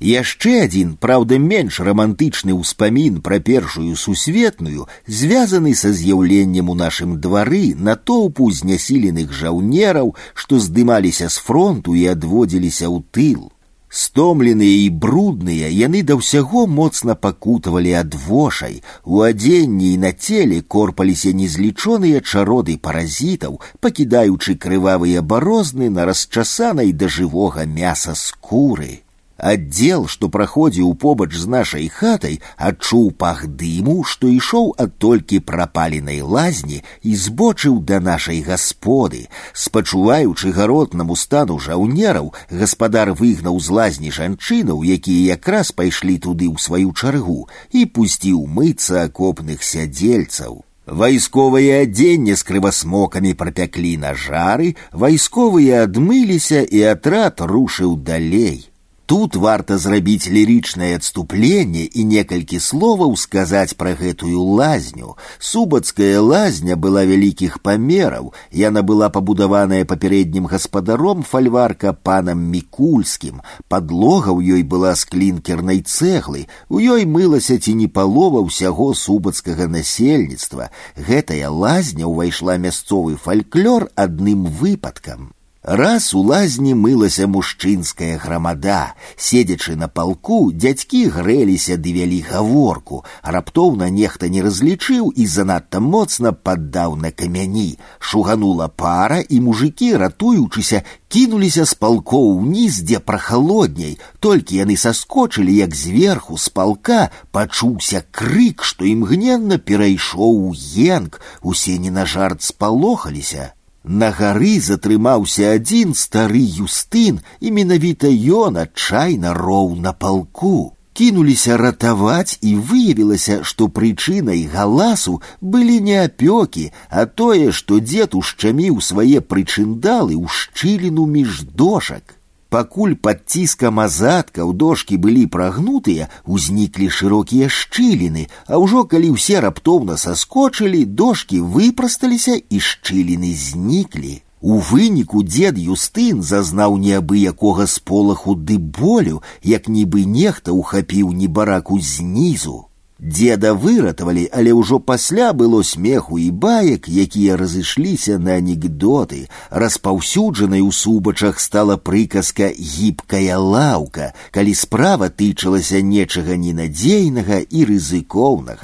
Яшчэ 0.01 0.65
адзін, 0.65 0.97
праўда, 0.99 1.39
менш 1.39 1.79
рамантычны 1.79 2.51
ўспамін 2.51 3.21
пра 3.23 3.39
першую 3.39 3.95
сусветную, 3.95 4.87
звязаны 5.07 5.73
са 5.73 5.93
з'яўленнем 5.95 6.69
у 6.69 6.75
нашым 6.75 7.15
двары 7.21 7.71
натоўпу 7.79 8.51
знясіленых 8.51 9.31
жаўнераў, 9.31 10.15
што 10.33 10.59
здымаліся 10.59 11.29
з 11.29 11.39
фронту 11.39 11.95
і 11.95 12.07
адводзіліся 12.11 12.91
ў 12.91 13.03
тыл. 13.11 13.51
Стомленыя 13.87 14.75
і 14.83 14.89
брудныя 14.89 15.69
яны 15.71 16.03
да 16.03 16.19
ўсяго 16.19 16.65
моцна 16.67 17.15
пакутавалі 17.15 17.95
ад 17.95 18.19
вошай, 18.27 18.83
у 19.05 19.23
адзенні 19.23 19.93
і 19.93 20.01
на 20.03 20.11
целе 20.11 20.59
корпаліся 20.59 21.31
незлічоныя 21.31 22.19
чароды 22.19 22.75
паразітаў, 22.75 23.61
пакідаючы 23.79 24.59
крывавыя 24.59 25.23
барозны 25.23 25.89
на 25.89 26.03
расчасанай 26.11 26.91
да 26.91 27.07
жывога 27.07 27.63
мяса 27.63 28.19
скуры. 28.19 29.05
Аддзел, 29.39 30.07
што 30.07 30.29
праходзіў 30.31 30.93
побач 30.95 31.33
з 31.35 31.45
нашай 31.45 31.89
хатай, 31.91 32.39
адчуў 32.55 33.11
пах 33.19 33.43
дыму, 33.61 34.03
што 34.07 34.31
ішоў 34.31 34.71
ад 34.79 34.95
толькі 34.97 35.41
прапаленай 35.43 36.21
лазні 36.21 36.79
і 37.03 37.15
збочыў 37.19 37.81
да 37.83 37.99
нашай 37.99 38.39
гасподы. 38.41 39.27
Спачуваючы 39.51 40.51
гаротнаму 40.55 41.17
стану 41.19 41.59
жаўнераў, 41.59 42.31
гаспадар 42.49 43.11
выгнаў 43.11 43.59
з 43.59 43.75
лазні 43.75 44.11
жанчынаў, 44.15 44.83
якія 44.87 45.35
якраз 45.35 45.71
пайшлі 45.75 46.15
туды 46.17 46.47
ў 46.47 46.55
сваю 46.55 46.95
чаргу 46.95 47.49
і 47.75 47.85
пусціў 47.91 48.45
мыцца 48.47 49.03
акопных 49.03 49.67
сядзельцаў. 49.67 50.63
Вайсковае 50.87 51.81
адзенне 51.83 52.37
з 52.39 52.45
крывасмокамі 52.47 53.33
прапяклі 53.33 53.97
на 53.97 54.13
жары, 54.15 54.75
вайсковыя 54.93 55.83
адмыліся 55.89 56.63
і 56.63 56.87
атрад 56.93 57.41
рушыў 57.41 57.97
далей. 57.99 58.68
Тут 59.09 59.35
варта 59.37 59.77
зрабіць 59.77 60.25
лірычнае 60.33 60.95
адступленне 60.97 61.83
і 61.85 62.05
некалькі 62.09 62.57
словаў 62.57 63.11
сказаць 63.21 63.77
пра 63.77 63.93
гэтую 63.99 64.41
лазню. 64.59 65.13
Субацкая 65.37 66.23
лазня 66.25 66.73
была 66.73 67.03
вялікіх 67.05 67.59
памераў. 67.61 68.31
Яна 68.49 68.81
была 68.81 69.11
пабудаваная 69.13 69.85
папярэднім 69.85 70.49
гаспадаром 70.49 71.21
фальварка 71.21 71.93
панам 71.93 72.41
мікульскім. 72.49 73.45
Падлога 73.69 74.33
ў 74.33 74.57
ёй 74.57 74.63
была 74.65 74.97
з 74.97 75.05
клінкернай 75.13 75.85
цэглы. 75.85 76.49
У 76.73 76.81
ёй 76.81 77.05
мылася 77.05 77.61
ці 77.61 77.77
не 77.77 77.85
палова 77.85 78.41
ўсяго 78.41 78.89
субацкага 78.97 79.69
насельніцтва. 79.69 80.73
Гэтая 80.97 81.53
лазня 81.53 82.09
ўвайшла 82.09 82.57
мясцовы 82.57 83.21
фальклор 83.21 83.91
адным 83.93 84.49
выпадкам. 84.49 85.35
Раз 85.67 86.13
у 86.13 86.19
лазні 86.21 86.75
мылася 86.77 87.25
мужчынская 87.25 88.19
грамада, 88.21 88.93
седзячы 89.17 89.73
на 89.75 89.87
палку, 89.89 90.53
дзядзькі 90.53 90.99
грэліся 91.15 91.77
ды 91.81 91.89
вялі 91.95 92.19
гаворку, 92.27 92.99
раптоўна 93.23 93.87
нехта 93.89 94.29
не 94.29 94.43
разлічыў 94.45 95.09
і 95.09 95.25
занадта 95.25 95.81
моцна 95.81 96.33
паддаў 96.37 96.93
на 97.01 97.09
камяні. 97.09 97.79
Шуганула 97.97 98.67
пара 98.67 99.17
і 99.25 99.41
мужикі, 99.41 99.89
ратуючыся, 99.97 100.83
кінуліся 101.09 101.65
з 101.65 101.73
палкоў 101.73 102.29
уніз, 102.37 102.85
дзе 102.85 103.01
прахалодняй, 103.01 103.97
толькі 104.21 104.61
яны 104.61 104.77
саскочылі, 104.77 105.49
як 105.49 105.73
зверху 105.73 106.37
з 106.37 106.53
палка 106.53 107.09
пачуўся 107.33 108.05
крык, 108.11 108.61
што 108.61 108.85
імгненна 108.85 109.57
перайшоў 109.57 110.53
у 110.53 110.55
енк, 110.77 111.21
усе 111.41 111.81
не 111.81 111.89
на 111.89 112.05
жарт 112.05 112.45
спалохаліся. 112.45 113.55
На 113.85 114.09
гары 114.11 114.59
затрымаўся 114.59 115.51
адзін 115.55 115.93
стары 115.93 116.41
юстын, 116.61 117.19
і 117.39 117.51
менавіта 117.57 118.09
ён 118.09 118.57
адчайна 118.57 119.33
роў 119.37 119.75
на 119.77 119.93
палку. 119.93 120.73
Кінуліся 120.95 121.57
ратаваць 121.59 122.39
і 122.41 122.55
выявілася, 122.55 123.43
што 123.43 123.67
прычынай 123.67 124.45
галасу 124.47 125.21
былі 125.41 125.79
не 125.87 125.97
апёкі, 126.01 126.71
а 126.89 127.05
тое, 127.05 127.51
што 127.51 127.79
дзед 127.83 128.15
ушчаміў 128.15 128.81
свае 128.81 129.19
прычындалы 129.21 130.15
ў 130.15 130.25
шчыліну 130.39 131.05
між 131.05 131.43
дошак. 131.53 132.15
Пакуль 132.55 132.93
пад 133.05 133.23
ціскам 133.27 133.79
азадкаў 133.83 134.51
дошкі 134.61 134.97
былі 135.05 135.23
прагнутыя, 135.35 136.07
узніклі 136.23 136.87
шырокія 136.97 137.49
шчыліны, 137.51 138.27
а 138.47 138.61
ўжо 138.63 138.83
калі 138.91 139.09
ўсе 139.15 139.41
раптоўна 139.45 139.97
саскочылі, 139.99 140.85
дошкі 140.85 141.41
выпрасталіся 141.55 142.37
і 142.37 142.61
шчыліны 142.67 143.33
зніклі. 143.35 144.21
У 144.45 144.59
выніку 144.61 145.23
дзед 145.25 145.57
Юстын 145.57 146.21
зазнаў 146.21 146.77
неабыякога 146.77 147.65
сполаху 147.65 148.35
ды 148.35 148.57
болю, 148.79 149.23
як 149.41 149.67
нібы 149.67 150.05
нехта 150.05 150.53
ўхапіў 150.53 151.11
небараку 151.11 151.79
знізу. 151.81 152.57
Деда 152.99 153.53
выратавалі, 153.53 154.29
але 154.31 154.53
ўжо 154.55 154.79
пасля 154.79 155.33
было 155.35 155.63
смеху 155.67 156.15
і 156.17 156.31
баек, 156.31 156.87
якія 156.87 157.35
разышліся 157.35 158.15
на 158.17 158.39
анекдоты. 158.39 159.27
Распаўсюджанай 159.51 160.63
у 160.63 160.71
субачах 160.71 161.43
стала 161.43 161.75
прыказка 161.75 162.47
гібкая 162.55 163.35
лаўка, 163.35 164.13
калі 164.31 164.55
справа 164.55 165.11
тычылася 165.11 165.83
нечага 165.83 166.39
ненадзейнага 166.39 167.43
і 167.43 167.65
рызыкоўнага. 167.67 168.63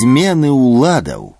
Змены 0.00 0.48
ўладаў. 0.48 1.36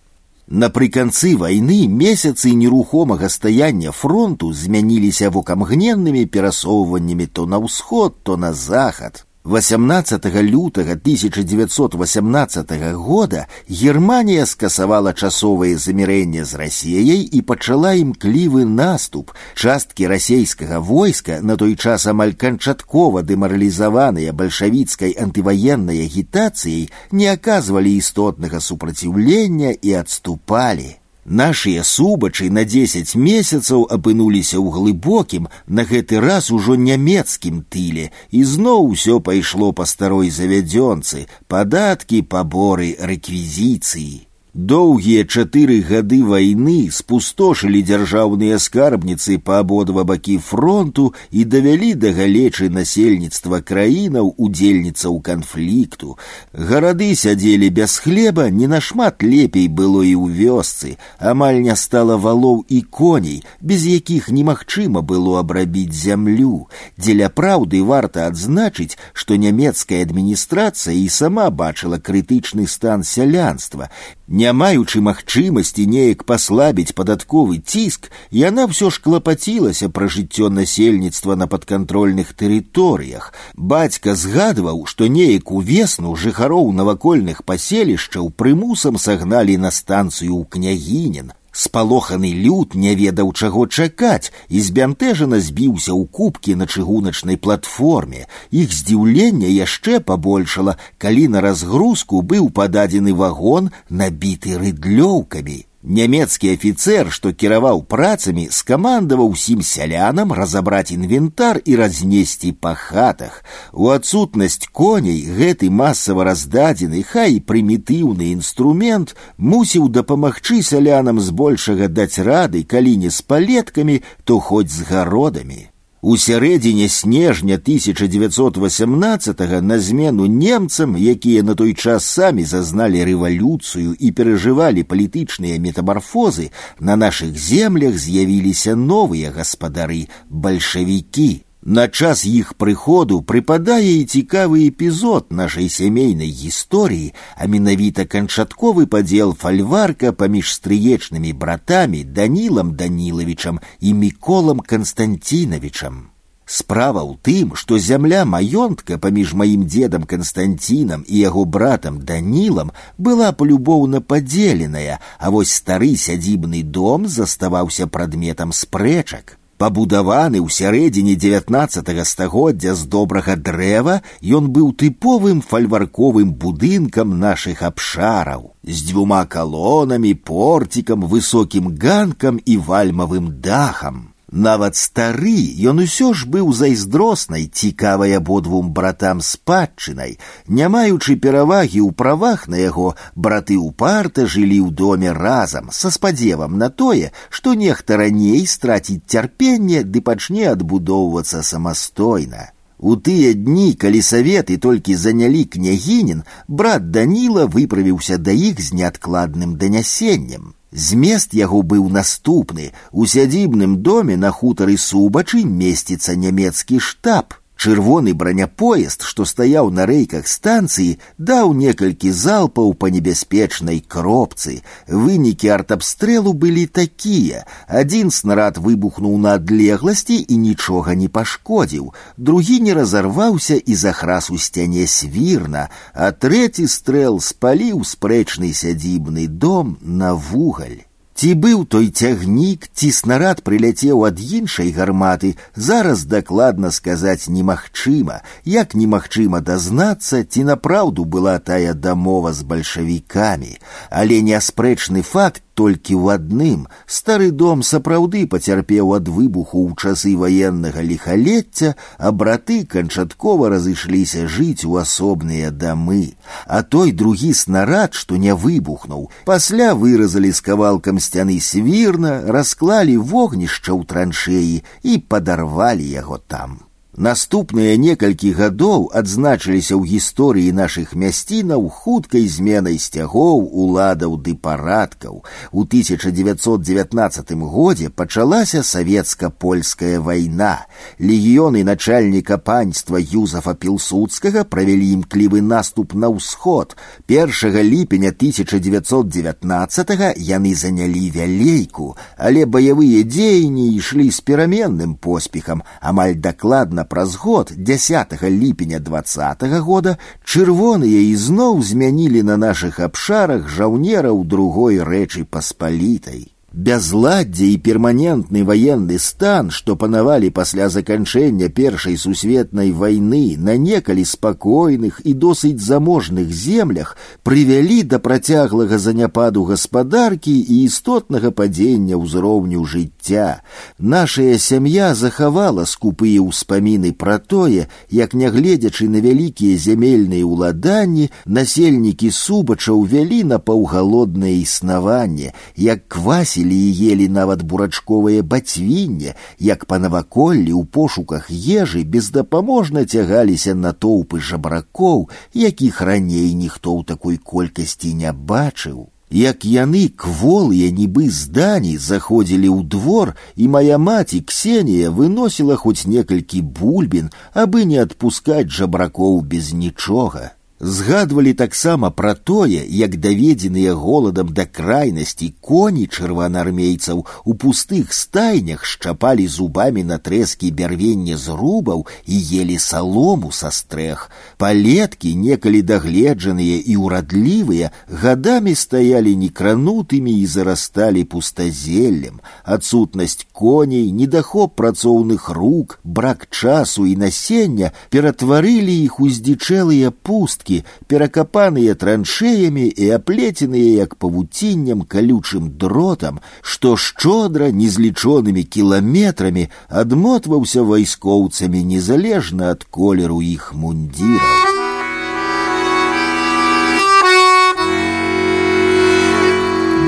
Напрыканцы 0.47 1.39
вайны 1.41 1.89
месяцы 1.89 2.53
нерухомага 2.53 3.33
стаяння 3.33 3.97
фронту 3.97 4.53
змяніліся 4.53 5.33
вокамгненнымі 5.33 6.27
перасоўваннямі 6.29 7.27
то 7.33 7.47
на 7.47 7.65
ўсход, 7.65 8.21
то 8.23 8.37
на 8.37 8.53
захад. 8.53 9.25
18 9.49 10.43
лютага 10.43 10.93
1918 10.93 12.93
года 12.95 13.47
Германія 13.69 14.47
скасавала 14.47 15.13
часовае 15.13 15.77
замірэнне 15.77 16.49
з 16.49 16.57
рассеяй 16.57 17.29
і 17.29 17.43
пачала 17.43 17.93
імклівы 17.93 18.65
наступ. 18.65 19.37
Часткі 19.55 20.09
расейскага 20.09 20.81
войска 20.81 21.41
на 21.43 21.61
той 21.61 21.77
час 21.77 22.09
амаль 22.09 22.33
канчаткова 22.33 23.21
дэмаралізаваныя 23.21 24.33
бальшавіцкай 24.33 25.13
антываеннай 25.13 26.01
агітацыяй 26.09 26.89
не 27.13 27.29
аказвалі 27.29 27.93
істотнага 28.01 28.65
супраціўлення 28.65 29.77
і 29.77 29.93
адступалі. 30.01 30.97
Нашыя 31.29 31.83
субачы 31.83 32.51
на 32.51 32.65
10 32.65 33.15
месяцаў 33.17 33.87
апынуліся 33.97 34.59
ў 34.61 34.69
глыбокім, 34.77 35.49
на 35.67 35.85
гэты 35.89 36.21
раз 36.21 36.51
ужо 36.53 36.77
нямецкім 36.77 37.65
тыле, 37.73 38.11
і 38.31 38.45
зноў 38.45 38.93
усё 38.93 39.21
пайшло 39.25 39.73
па 39.73 39.89
старой 39.89 40.29
завядзёнцы, 40.29 41.25
падаткі, 41.49 42.21
паборы, 42.29 42.93
рэквізіцыі. 43.01 44.28
Доўгія 44.55 45.25
чатыры 45.27 45.81
гады 45.83 46.21
вайны 46.23 46.87
спустошылі 46.95 47.81
дзяржаўныя 47.83 48.61
скарбніцы 48.63 49.39
па 49.43 49.57
абодва 49.63 50.05
бакі 50.07 50.37
фронту 50.39 51.07
і 51.35 51.43
давялі 51.43 51.89
да 51.99 52.13
галечы 52.15 52.69
насельніцтва 52.71 53.59
краінаў 53.67 54.31
удзельніцаў 54.39 55.19
канфлікту. 55.27 56.15
Гарады 56.55 57.11
сядзелі 57.19 57.71
без 57.71 57.99
хлеба, 57.99 58.47
не 58.49 58.71
нашмат 58.71 59.27
лепей 59.27 59.67
было 59.67 60.07
і 60.07 60.15
ў 60.15 60.31
вёсцы, 60.31 61.03
амаль 61.19 61.59
не 61.59 61.75
стала 61.75 62.15
валоў 62.15 62.63
і 62.69 62.81
коней, 62.87 63.43
без 63.59 63.83
якіх 63.83 64.31
немагчыма 64.31 65.03
было 65.03 65.43
абрабіць 65.43 65.99
зямлю. 65.99 66.71
Дзеля 66.95 67.27
праўды 67.27 67.83
варта 67.83 68.31
адзначыць, 68.31 68.95
што 69.19 69.35
нямецкая 69.35 70.07
адміністрацыя 70.07 70.95
і 70.95 71.09
сама 71.11 71.51
бачыла 71.51 71.99
крытычны 71.99 72.71
стан 72.71 73.03
сялянства. 73.03 73.91
Не 74.29 74.45
не 74.45 74.53
маючы 74.53 75.01
магчымасці 75.01 75.85
неяк 75.89 76.25
паслабіць 76.29 76.93
падатковы 76.99 77.57
ціск, 77.73 78.11
яна 78.39 78.67
ўсё 78.73 78.91
ж 78.93 79.01
клапацілася 79.05 79.89
пра 79.89 80.09
жыццё 80.15 80.51
насельніцтва 80.53 81.37
на 81.43 81.47
падкантрольных 81.55 82.35
тэрыторыях. 82.43 83.33
Бацька 83.57 84.15
згадваў, 84.23 84.85
што 84.85 85.09
неяк 85.09 85.49
увесну 85.49 86.13
жыхароў 86.25 86.73
навакольных 86.81 87.41
паселішчаў 87.49 88.29
прымусам 88.43 89.01
сагналі 89.07 89.57
на 89.65 89.71
станцыю 89.71 90.37
ў 90.37 90.45
княгінін, 90.57 91.33
спалоханы 91.55 92.31
люд 92.35 92.75
не 92.75 92.95
ведаў 92.99 93.31
чаго 93.33 93.67
чакаць 93.67 94.33
і 94.49 94.61
збянтэжана 94.69 95.39
збіўся 95.49 95.93
ў 95.95 96.03
кубкі 96.19 96.57
на 96.61 96.67
чыгуначнай 96.67 97.39
платформе 97.39 98.27
іх 98.63 98.75
здзіўленне 98.79 99.53
яшчэ 99.55 100.01
пабольшала 100.09 100.75
калі 100.99 101.29
на 101.37 101.45
разгрузку 101.47 102.25
быў 102.35 102.51
пададзены 102.59 103.15
вагон 103.15 103.71
набіты 104.03 104.59
рыдлёўкамі 104.65 105.59
Нямецкі 105.85 106.49
афіцэр, 106.57 107.11
што 107.13 107.31
кіраваў 107.37 107.83
працамі, 107.85 108.47
скамандаваў 108.51 109.35
усім 109.35 109.61
сялянам 109.61 110.33
разабраць 110.33 110.95
інвентар 110.95 111.61
і 111.61 111.77
разнесці 111.77 112.53
па 112.57 112.73
хатах. 112.73 113.45
У 113.73 113.93
адсутнасць 113.93 114.65
коней 114.73 115.21
гэты 115.29 115.69
масава 115.69 116.25
раздадзены, 116.31 117.05
хай 117.05 117.37
прымітыўны 117.37 118.33
інструмент 118.33 119.13
мусіў 119.37 119.93
дапамагчы 119.93 120.63
сялянам 120.63 121.21
збольшага 121.21 121.93
даць 121.93 122.17
рады, 122.17 122.65
калі 122.65 122.97
не 123.05 123.13
з 123.13 123.21
палеткамі, 123.21 124.01
то 124.25 124.41
хоць 124.41 124.73
з 124.73 124.89
гародамі. 124.89 125.68
У 126.05 126.19
сярэдзіне 126.21 126.89
снежня 126.89 127.55
1918 127.55 129.63
на 129.63 129.79
змену 129.79 130.27
немцам, 130.27 130.97
якія 130.97 131.43
на 131.43 131.55
той 131.55 131.73
час 131.73 132.05
самі 132.05 132.45
зазналі 132.45 133.01
рэвалюцыю 133.09 133.97
і 133.97 134.13
перажывалі 134.13 134.85
палітычныя 134.85 135.57
метамарфозы, 135.57 136.53
на 136.79 137.01
нашых 137.01 137.33
землях 137.33 137.97
з'явіліся 137.97 138.77
новыя 138.77 139.33
гаспадары 139.33 140.13
бальшавікі. 140.29 141.48
На 141.69 141.89
час 141.89 142.27
іх 142.29 142.53
прыходу 142.61 143.23
прыпадае 143.25 143.93
і 143.97 144.05
цікавы 144.05 144.69
эпізод 144.69 145.33
нашай 145.33 145.71
сямейнай 145.73 146.29
гісторыі, 146.29 147.15
а 147.41 147.49
менавіта 147.49 148.05
канчатковы 148.05 148.85
падзел 148.87 149.33
фальварка 149.33 150.13
паміж 150.13 150.53
стрыечнымі 150.53 151.33
братамі 151.33 152.05
Данілам 152.05 152.75
Данілавічам 152.77 153.61
і 153.81 153.95
міколам 153.95 154.61
Канстанцінавічам. 154.61 156.11
Справа 156.45 157.01
ў 157.01 157.17
тым, 157.25 157.55
што 157.57 157.79
зямля 157.81 158.29
маёнтка 158.29 158.99
паміж 159.01 159.33
маім 159.33 159.65
дзедам 159.65 160.05
Канстанцінам 160.05 161.07
і 161.09 161.17
яго 161.17 161.47
братам 161.49 162.05
Данілам 162.05 162.75
была 162.99 163.33
палюбоўна 163.33 164.03
падзеленая, 164.05 165.01
а 165.19 165.33
вось 165.33 165.57
стары 165.57 165.97
сядзібны 165.97 166.61
дом 166.61 167.09
заставаўся 167.09 167.89
прадметам 167.89 168.53
спрэчак. 168.53 169.38
Пабудаваны 169.59 170.43
ў 170.43 170.51
сярэдзіне 170.51 171.15
19 171.15 172.07
стагоддзя 172.11 172.75
з 172.75 172.89
добрага 172.91 173.37
дрэва, 173.37 174.01
ён 174.39 174.51
быў 174.51 174.73
тыповым 174.75 175.43
фальварковым 175.43 176.35
будынкам 176.35 177.15
нашых 177.21 177.63
абшараў, 177.63 178.51
з 178.67 178.79
дзвюма 178.89 179.23
калонамі, 179.31 180.15
порцікам, 180.15 181.07
высокім 181.07 181.71
ганкам 181.79 182.43
і 182.45 182.59
вальмавым 182.59 183.31
дахам. 183.41 184.08
Нават 184.35 184.75
стары 184.75 185.39
ён 185.71 185.79
усё 185.85 186.09
ж 186.11 186.27
быў 186.27 186.49
зайздроснай 186.59 187.45
цікавай 187.47 188.17
абодвум 188.19 188.73
братам 188.75 189.21
спадчынай, 189.23 190.17
не 190.49 190.67
маючы 190.75 191.15
перавагі 191.27 191.79
ў 191.85 191.91
правах 191.95 192.49
на 192.49 192.59
яго 192.59 192.97
браты 193.15 193.55
ўпарта 193.61 194.27
жылі 194.27 194.59
ў 194.67 194.75
доме 194.75 195.15
разам 195.15 195.71
са 195.71 195.95
спадзевам 195.95 196.59
на 196.59 196.71
тое, 196.83 197.13
што 197.31 197.55
нехта 197.55 198.01
раней 198.03 198.43
страціць 198.57 199.07
цярпенне 199.07 199.85
ды 199.85 200.03
пачне 200.03 200.51
адбудоўвацца 200.51 201.47
самастойна. 201.47 202.51
У 202.79 202.97
тыя 202.97 203.35
дні, 203.35 203.73
калі 203.75 204.01
саветы 204.03 204.57
толькі 204.59 204.97
занялі 204.97 205.45
княгінін, 205.45 206.25
брат 206.49 206.91
Даніла 206.91 207.47
выправіўся 207.47 208.19
да 208.19 208.33
іх 208.33 208.61
з 208.61 208.75
неадкладным 208.75 209.57
данясеннем. 209.57 210.55
Змест 210.75 211.35
яго 211.39 211.63
быў 211.63 211.89
наступны. 211.89 212.73
У 212.91 213.07
сядзібным 213.07 213.79
доме 213.87 214.17
на 214.17 214.31
хутары 214.31 214.77
субачы 214.77 215.45
месціцца 215.45 216.17
нямецкі 216.17 216.81
штаб. 216.81 217.35
Чырвоны 217.65 218.13
браняпоезд, 218.13 219.07
што 219.09 219.25
стаяў 219.25 219.71
на 219.73 219.87
рэйках 219.89 220.27
станцыі, 220.29 220.99
даў 221.17 221.55
некалькі 221.57 222.13
залпаў 222.13 222.75
па 222.77 222.91
небяспечнай 222.93 223.81
кропцы. 223.81 224.61
Вынікі 224.85 225.49
артабстрэлу 225.57 226.35
былі 226.45 226.67
такія. 226.67 227.47
Адзін 227.65 228.13
снарад 228.13 228.61
выбухнуў 228.61 229.17
на 229.17 229.41
адлегласці 229.41 230.21
і 230.29 230.37
нічога 230.45 230.93
не 230.93 231.09
пашкодзіў. 231.09 231.93
Другі 232.19 232.61
не 232.61 232.77
разарваўся 232.77 233.57
і 233.57 233.75
захрас 233.75 234.29
у 234.29 234.37
сцяне 234.37 234.85
свірна, 234.87 235.71
а 235.95 236.13
трэці 236.13 236.69
стрэл 236.69 237.17
спаліў 237.21 237.81
спрэчны 237.81 238.53
сядзібны 238.53 239.25
дом 239.27 239.79
на 239.81 240.13
вугаль. 240.13 240.85
Ці 241.19 241.31
быў 241.39 241.63
той 241.65 241.87
цягнік, 241.95 242.67
ці 242.75 242.91
снарад 242.91 243.41
прыляцеў 243.47 244.03
ад 244.09 244.19
іншай 244.19 244.73
гарматы, 244.75 245.37
зараз 245.55 246.03
дакладна 246.11 246.73
сказаць 246.75 247.31
немагчыма, 247.31 248.19
як 248.45 248.75
немагчыма 248.75 249.41
дазнацца, 249.41 250.25
ці 250.27 250.45
напраўду 250.51 251.07
была 251.07 251.39
тая 251.39 251.73
дамова 251.73 252.35
з 252.35 252.43
бальшавікамі, 252.43 253.55
але 253.91 254.21
неаспрэчны 254.27 255.07
факт 255.07 255.43
толькі 255.59 255.95
ў 255.95 256.19
адным 256.19 256.67
стары 256.87 257.31
дом 257.31 257.63
сапраўды 257.63 258.27
пацярпеў 258.27 258.93
ад 258.99 259.09
выбуху 259.09 259.63
ў 259.65 259.79
часы 259.79 260.13
ваеннага 260.19 260.83
ліхалецця, 260.83 261.75
а 261.99 262.13
браты 262.13 262.59
канчаткова 262.67 263.49
разышліся 263.55 264.27
жыць 264.27 264.67
у 264.67 264.77
асобныя 264.83 265.51
дамы. 265.51 266.19
А 266.47 266.63
той 266.63 266.93
другі 266.93 267.33
снарад, 267.33 267.95
што 267.95 268.19
не 268.19 268.35
выбухнуў, 268.35 269.09
пасля 269.25 269.73
выразалі 269.75 270.35
з 270.35 270.41
кавалкам 270.51 270.99
сцяны 270.99 271.41
свірна, 271.41 272.21
расклалі 272.27 272.99
вогнішча 272.99 273.73
ў 273.73 273.83
траншеі 273.87 274.63
і 274.83 274.93
падарвалі 275.09 275.87
яго 275.89 276.19
там. 276.19 276.65
Наступныя 276.99 277.75
некалькі 277.75 278.31
гадоў 278.39 278.95
адзначыліся 278.95 279.75
ў 279.75 279.99
гісторыі 279.99 280.55
нашых 280.55 280.95
мясцінаў 280.95 281.67
хуткай 281.67 282.23
зменай 282.31 282.79
сцягоў, 282.79 283.51
уладаў 283.51 284.15
ды 284.23 284.39
парадкаў. 284.39 285.27
У 285.51 285.67
1919 285.67 287.35
годзе 287.51 287.91
пачалася 287.91 288.63
савецка-польская 288.63 289.99
вайна. 289.99 290.71
Легіёны 291.03 291.67
начальніка 291.67 292.39
панства 292.39 293.03
Юзафа 293.03 293.59
Пілсудскага 293.59 294.47
правялі 294.47 294.95
імклівы 294.95 295.43
наступ 295.43 295.99
на 295.99 296.15
ўсход. 296.15 296.79
1 297.11 297.59
ліпеня 297.59 298.15
1919 298.15 300.15
яны 300.15 300.55
занялі 300.55 301.11
вялейку, 301.11 301.99
але 302.17 302.47
баявыя 302.47 303.03
дзеянні 303.03 303.75
ішлі 303.75 304.15
з 304.15 304.23
пераменным 304.23 304.95
поспехам, 304.95 305.67
амаль 305.83 306.15
дакладна 306.15 306.85
праз 306.89 307.17
год 307.17 307.53
10 307.57 308.23
ліпеня 308.23 308.79
двадцатого 308.79 309.61
года 309.61 309.99
чырвоныя 310.25 311.01
ізноў 311.13 311.63
змянілі 311.63 312.23
на 312.23 312.37
нашых 312.37 312.81
абшарах 312.81 313.49
жаўнераў 313.49 314.25
другой 314.25 314.81
рэчы 314.81 315.25
паспалітай. 315.25 316.33
Бязладдзе 316.55 317.49
і 317.51 317.57
перманентны 317.59 318.45
ваенны 318.47 319.01
стан, 319.03 319.49
што 319.51 319.75
панавалі 319.75 320.29
пасля 320.31 320.69
заканчэння 320.71 321.49
першай 321.51 321.97
сусветнай 321.99 322.71
вайны 322.71 323.35
на 323.37 323.57
некалі 323.59 324.05
спакойных 324.07 325.01
і 325.03 325.15
досыць 325.19 325.59
заможных 325.59 326.31
землях 326.31 326.95
прывялі 327.27 327.83
да 327.83 327.99
працяглага 327.99 328.79
заняпаду 328.79 329.43
гаспадаркі 329.49 330.31
і 330.31 330.61
істотнага 330.69 331.33
падзення 331.35 331.99
ўзроўню 331.99 332.63
жыцця. 332.63 333.43
Нашая 333.79 334.39
сям'я 334.39 334.95
захавала 334.95 335.67
скупыя 335.67 336.23
ўспаміны 336.23 336.95
пра 336.95 337.19
тое, 337.19 337.67
як 337.91 338.15
нягледзячы 338.15 338.87
на 338.87 339.03
вялікія 339.03 339.59
зямельныя 339.59 340.23
ўладанні, 340.23 341.11
насельнікі 341.27 342.15
субачаў 342.15 342.87
вялі 342.87 343.25
на 343.27 343.43
паўгалоднае 343.43 344.39
існаванне, 344.39 345.35
як 345.59 345.89
квасі 345.91 346.38
квасілі 346.39 346.71
і 346.71 346.93
ели 346.93 347.09
нават 347.09 347.43
бурачковае 347.43 348.23
бацвінне, 348.23 349.15
як 349.39 349.65
па 349.67 349.79
наваколлі 349.83 350.55
ў 350.55 350.63
пошуках 350.71 351.27
ежы 351.31 351.83
бездапаможна 351.83 352.85
цягаліся 352.87 353.55
на 353.59 353.73
тоўпы 353.75 354.23
жабракоў, 354.23 355.11
якіх 355.35 355.81
раней 355.83 356.31
ніхто 356.39 356.71
ў 356.71 356.87
такой 356.87 357.17
колькасці 357.19 357.95
не 357.99 358.13
бачыў. 358.15 358.95
Як 359.11 359.43
яны 359.43 359.91
кволыя 359.91 360.71
нібы 360.71 361.11
здані 361.11 361.75
заходзілі 361.83 362.47
ў 362.47 362.63
двор, 362.63 363.15
і 363.35 363.51
моя 363.51 363.79
маці 363.79 364.23
Ксенія 364.23 364.95
выносіла 364.95 365.59
хоць 365.59 365.83
некалькі 365.91 366.47
бульбін, 366.47 367.11
абы 367.35 367.67
не 367.67 367.83
адпускаць 367.83 368.55
жабракоў 368.55 369.19
без 369.35 369.51
нічога. 369.51 370.31
Згадвалі 370.61 371.35
таксама 371.35 371.91
пра 371.91 372.15
тое, 372.15 372.63
як 372.65 372.95
даведзеныя 372.97 373.75
голадам 373.77 374.31
да 374.33 374.47
крайнасці 374.47 375.27
коні 375.45 375.85
чырванаармейцаў 375.91 377.03
у 377.25 377.35
пустых 377.35 377.93
стайнях 377.93 378.65
шчапалі 378.65 379.27
зубамі 379.27 379.85
на 379.85 379.99
трэскі 379.99 380.49
бярвення 380.61 381.19
зрубаў 381.21 381.85
і 382.07 382.21
ели 382.41 382.57
салому 382.57 383.33
са 383.33 383.51
стрэх. 383.51 384.09
Палеткі, 384.39 385.13
некалі 385.27 385.61
дагледжаныя 385.61 386.57
і 386.65 386.79
ўрадлівыя, 386.81 387.69
гадамі 387.91 388.55
стаялі 388.55 389.13
некранутымі 389.21 390.17
і 390.23 390.25
зарасталі 390.25 391.05
пустазеллем. 391.05 392.23
Адсутнасць 392.45 393.27
коней, 393.33 393.91
недахоп 393.91 394.57
працоўных 394.57 395.29
рук, 395.29 395.81
брак 395.85 396.25
часу 396.31 396.87
і 396.87 396.97
насення 396.97 397.75
ператварылі 397.91 398.73
іх 398.81 399.01
у 399.01 399.13
здзічэлыя 399.13 399.91
пусткі 399.91 400.48
участкі, 400.49 400.65
перакапаныя 400.87 401.75
траншеямі 401.75 402.67
і 402.67 402.91
аплеценыя 402.91 403.85
як 403.85 403.95
павуціннем 403.97 404.83
калючым 404.83 405.51
дротам, 405.59 406.21
што 406.43 406.77
шчодра 406.77 407.51
незлічонымі 407.51 408.45
кіламетрамі 408.45 409.49
адмотваўся 409.69 410.63
вайскоўцамі 410.63 411.65
незалежна 411.65 412.51
ад 412.51 412.65
колеру 412.65 413.21
іх 413.23 413.55
мундзіраў. 413.55 414.63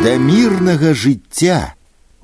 Да 0.04 0.18
мірнага 0.22 0.94
жыцця 0.94 1.74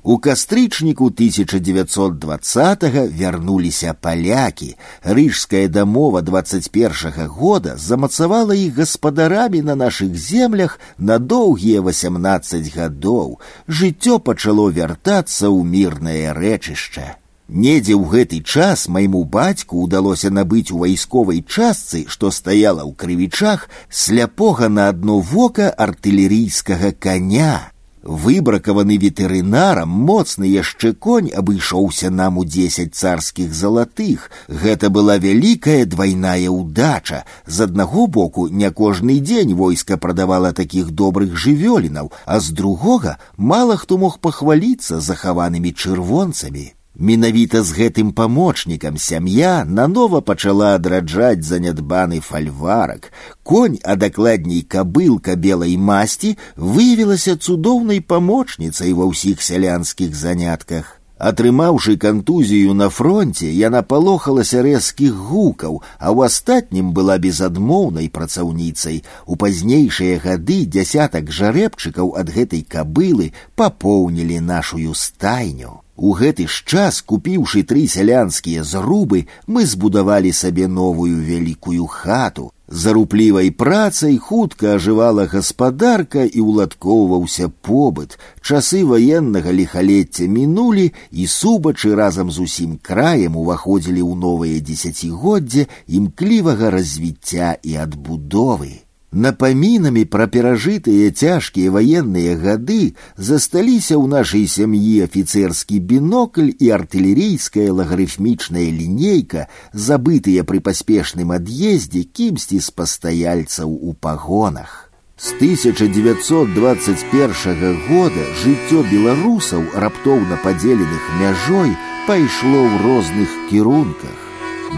у 0.07 0.17
кастрычніку 0.17 1.05
1920 1.05 2.83
вярнуліся 3.19 3.93
палякі. 3.93 4.75
Рыжская 5.03 5.67
дамова 5.67 6.21
21 6.21 7.27
года 7.27 7.77
замацавала 7.77 8.55
іх 8.55 8.75
гаспадарамі 8.75 9.61
на 9.61 9.75
нашых 9.75 10.15
землях 10.15 10.79
на 10.97 11.19
доўгія 11.19 11.81
18 11.81 12.75
гадоў. 12.75 13.39
Жыццё 13.67 14.19
пачало 14.19 14.69
вяртацца 14.69 15.47
ў 15.47 15.63
мірнае 15.63 16.35
рэчышча. 16.35 17.15
Недзе 17.47 17.95
ў 17.95 18.03
гэты 18.03 18.43
час 18.43 18.87
майму 18.87 19.23
бацьку 19.23 19.87
ўдалося 19.87 20.27
набыць 20.31 20.71
у 20.71 20.83
вайсковай 20.83 21.43
частцы, 21.47 22.03
што 22.07 22.31
стаяла 22.31 22.83
ў 22.83 22.91
крывічах, 22.91 23.69
сляпога 23.87 24.67
на 24.67 24.91
адно 24.91 25.19
вока 25.19 25.71
артылерійскага 25.71 26.91
коня. 26.91 27.71
Выбракаваны 28.07 28.97
ветэрынарам 28.99 29.87
моцны 29.87 30.43
яшчэ 30.43 30.91
конь 31.05 31.29
абышоўся 31.31 32.09
нам 32.11 32.37
у 32.37 32.43
дзесяць 32.43 32.91
царскіх 32.91 33.53
залатых. 33.55 34.27
Гэта 34.49 34.89
была 34.89 35.15
вялікая 35.17 35.85
двайная 35.85 36.51
ўдача. 36.51 37.23
З 37.47 37.71
аднаго 37.71 38.07
боку 38.07 38.49
не 38.49 38.69
кожны 38.71 39.19
дзень 39.23 39.55
войска 39.55 39.95
прадавала 39.95 40.51
такіх 40.51 40.91
добрых 40.91 41.39
жывёлінаў, 41.39 42.11
а 42.25 42.39
з 42.43 42.51
другога 42.51 43.17
мала 43.37 43.79
хто 43.79 43.97
мог 43.97 44.19
пахваліцца 44.19 44.99
захаванымі 44.99 45.71
чырвонцамі. 45.71 46.73
Менавіта 46.97 47.63
з 47.65 47.73
гэтым 47.73 48.11
памочнікам 48.13 48.97
сям'я 49.01 49.65
нанова 49.65 50.21
пачала 50.21 50.75
адраджаць 50.77 51.41
занядбаны 51.41 52.19
фальварак. 52.21 53.11
Конь, 53.41 53.79
а 53.83 53.95
дакладней 53.95 54.61
кабылка 54.61 55.35
белай 55.35 55.73
масці, 55.77 56.37
выявілася 56.55 57.35
цудоўнай 57.35 57.99
памочніцай 57.99 58.93
ва 58.93 59.09
ўсіх 59.09 59.41
сялянскіх 59.41 60.13
занятках. 60.13 60.99
Атрымаўшы 61.17 61.97
кантузію 61.97 62.73
на 62.77 62.89
фронте, 62.89 63.49
яна 63.49 63.81
палохалася 63.81 64.61
рэзкіх 64.61 65.13
гукаў, 65.13 65.81
а 65.97 66.13
ў 66.13 66.29
астатнім 66.29 66.91
была 66.93 67.17
безадмоўнай 67.17 68.09
працаўніцай. 68.09 69.01
У 69.25 69.37
пазнейшыя 69.39 70.19
гады 70.19 70.65
дзясятак 70.69 71.31
жарэбчыкаў 71.31 72.13
ад 72.21 72.29
гэтай 72.29 72.61
кабылы 72.61 73.31
папоўнілі 73.55 74.43
нашую 74.45 74.93
стайню. 74.93 75.79
У 75.97 76.11
гэты 76.17 76.47
ж 76.49 76.63
час, 76.65 77.01
купіўшы 77.05 77.61
тры 77.69 77.85
сялянскія 77.87 78.63
зрубы, 78.63 79.27
мы 79.47 79.65
збудавалі 79.65 80.31
сабе 80.33 80.67
новую 80.67 81.21
вялікую 81.21 81.85
хату. 81.85 82.51
За 82.67 82.93
руплівай 82.93 83.51
працай 83.51 84.17
хутка 84.17 84.73
ажывала 84.75 85.27
гаспадарка 85.29 86.25
і 86.25 86.41
ўладкоўваўся 86.41 87.51
побыт. 87.61 88.17
Часы 88.41 88.81
ваеннага 88.81 89.53
ліхалецця 89.53 90.25
мінулі, 90.25 90.89
і 91.11 91.27
субачы 91.27 91.93
разам 91.93 92.31
з 92.31 92.47
усім 92.47 92.79
краем 92.81 93.37
уваходзілі 93.37 94.01
ў 94.01 94.13
новае 94.17 94.57
дзесяцігоддзе 94.65 95.67
імклівага 95.87 96.73
развіцця 96.73 97.53
і 97.61 97.77
адбудовы. 97.85 98.81
Напамінамі 99.13 100.09
пра 100.09 100.25
перажытыя 100.25 101.13
цяжкія 101.13 101.69
ваенныя 101.73 102.33
гады 102.43 102.97
засталіся 103.13 103.93
ў 103.93 104.09
нашай 104.09 104.49
сям'і 104.49 105.05
афіцэрскі 105.05 105.77
бінокль 105.91 106.49
і 106.49 106.71
артылерійская 106.77 107.69
лагарыфмічная 107.77 108.69
лінейка, 108.73 109.45
забытыя 109.69 110.41
пры 110.49 110.65
паспешным 110.65 111.29
ад'ездзе 111.37 112.09
кімсьці 112.09 112.57
з 112.57 112.73
пастаяльцаў 112.73 113.69
у 113.69 113.93
пагонах. 113.93 114.89
З 115.21 115.37
1921 115.37 117.77
года 117.85 118.23
жыццё 118.41 118.81
беларусаў, 118.89 119.77
раптоўна 119.77 120.41
падзеленых 120.41 121.03
мяжой, 121.21 121.77
пайшло 122.09 122.65
ў 122.65 122.81
розных 122.81 123.29
кірунках. 123.53 124.26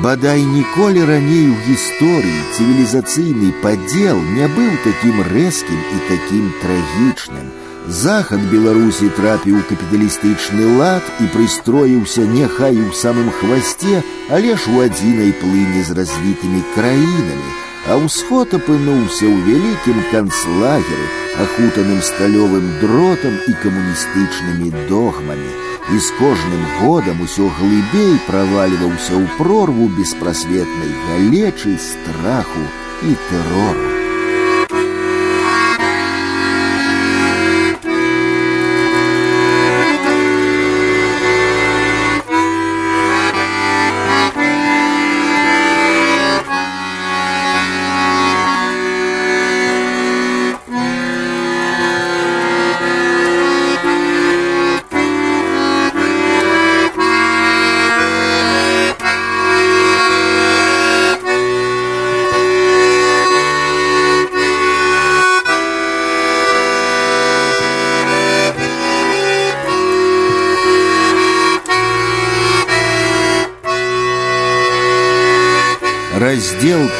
Бадай 0.03 0.43
ніколі 0.43 1.05
раней 1.07 1.45
у 1.49 1.55
гісторыі 1.65 2.41
цывілізацыйны 2.55 3.51
падзел 3.63 4.19
не 4.35 4.47
быў 4.55 4.71
такім 4.83 5.21
рэзкім 5.31 5.79
і 5.95 6.01
такім 6.09 6.49
трагічным. 6.63 7.47
Захад 7.87 8.41
Беларусі 8.51 9.07
трапіў 9.15 9.61
капіталістычны 9.69 10.77
лад 10.77 11.05
і 11.21 11.29
прыстроіўся 11.35 12.25
няхай 12.25 12.81
у 12.81 12.91
самым 12.91 13.29
хвасце, 13.39 14.01
але 14.29 14.57
ж 14.57 14.73
у 14.73 14.81
адзінай 14.81 15.31
плыні 15.41 15.83
з 15.85 15.95
развітымі 15.99 16.63
краінамі, 16.73 17.51
а 17.85 18.01
ўсход 18.01 18.57
апынуўся 18.57 19.29
ў 19.29 19.37
вялікім 19.45 20.01
канцлагеры, 20.09 21.07
ахутаным 21.45 22.01
сталёвым 22.01 22.65
дротам 22.81 23.37
і 23.47 23.53
камуністычнымі 23.61 24.73
догмамі, 24.89 25.51
і 25.93 25.99
з 25.99 26.07
кожным 26.19 26.63
годам 26.79 27.21
усё 27.21 27.49
глыбей 27.59 28.15
правальваўся 28.29 29.13
ў 29.17 29.25
прорву 29.37 29.91
беспрасветнай 29.97 30.91
галечы, 31.09 31.77
страху 31.77 32.65
і 33.03 33.13
тэрору. 33.29 33.98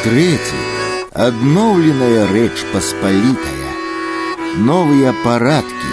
третий. 0.04 0.64
Адноўленая 1.12 2.26
рэч 2.32 2.64
паспалітая. 2.72 3.72
Новыя 4.56 5.12
парадкі. 5.22 5.92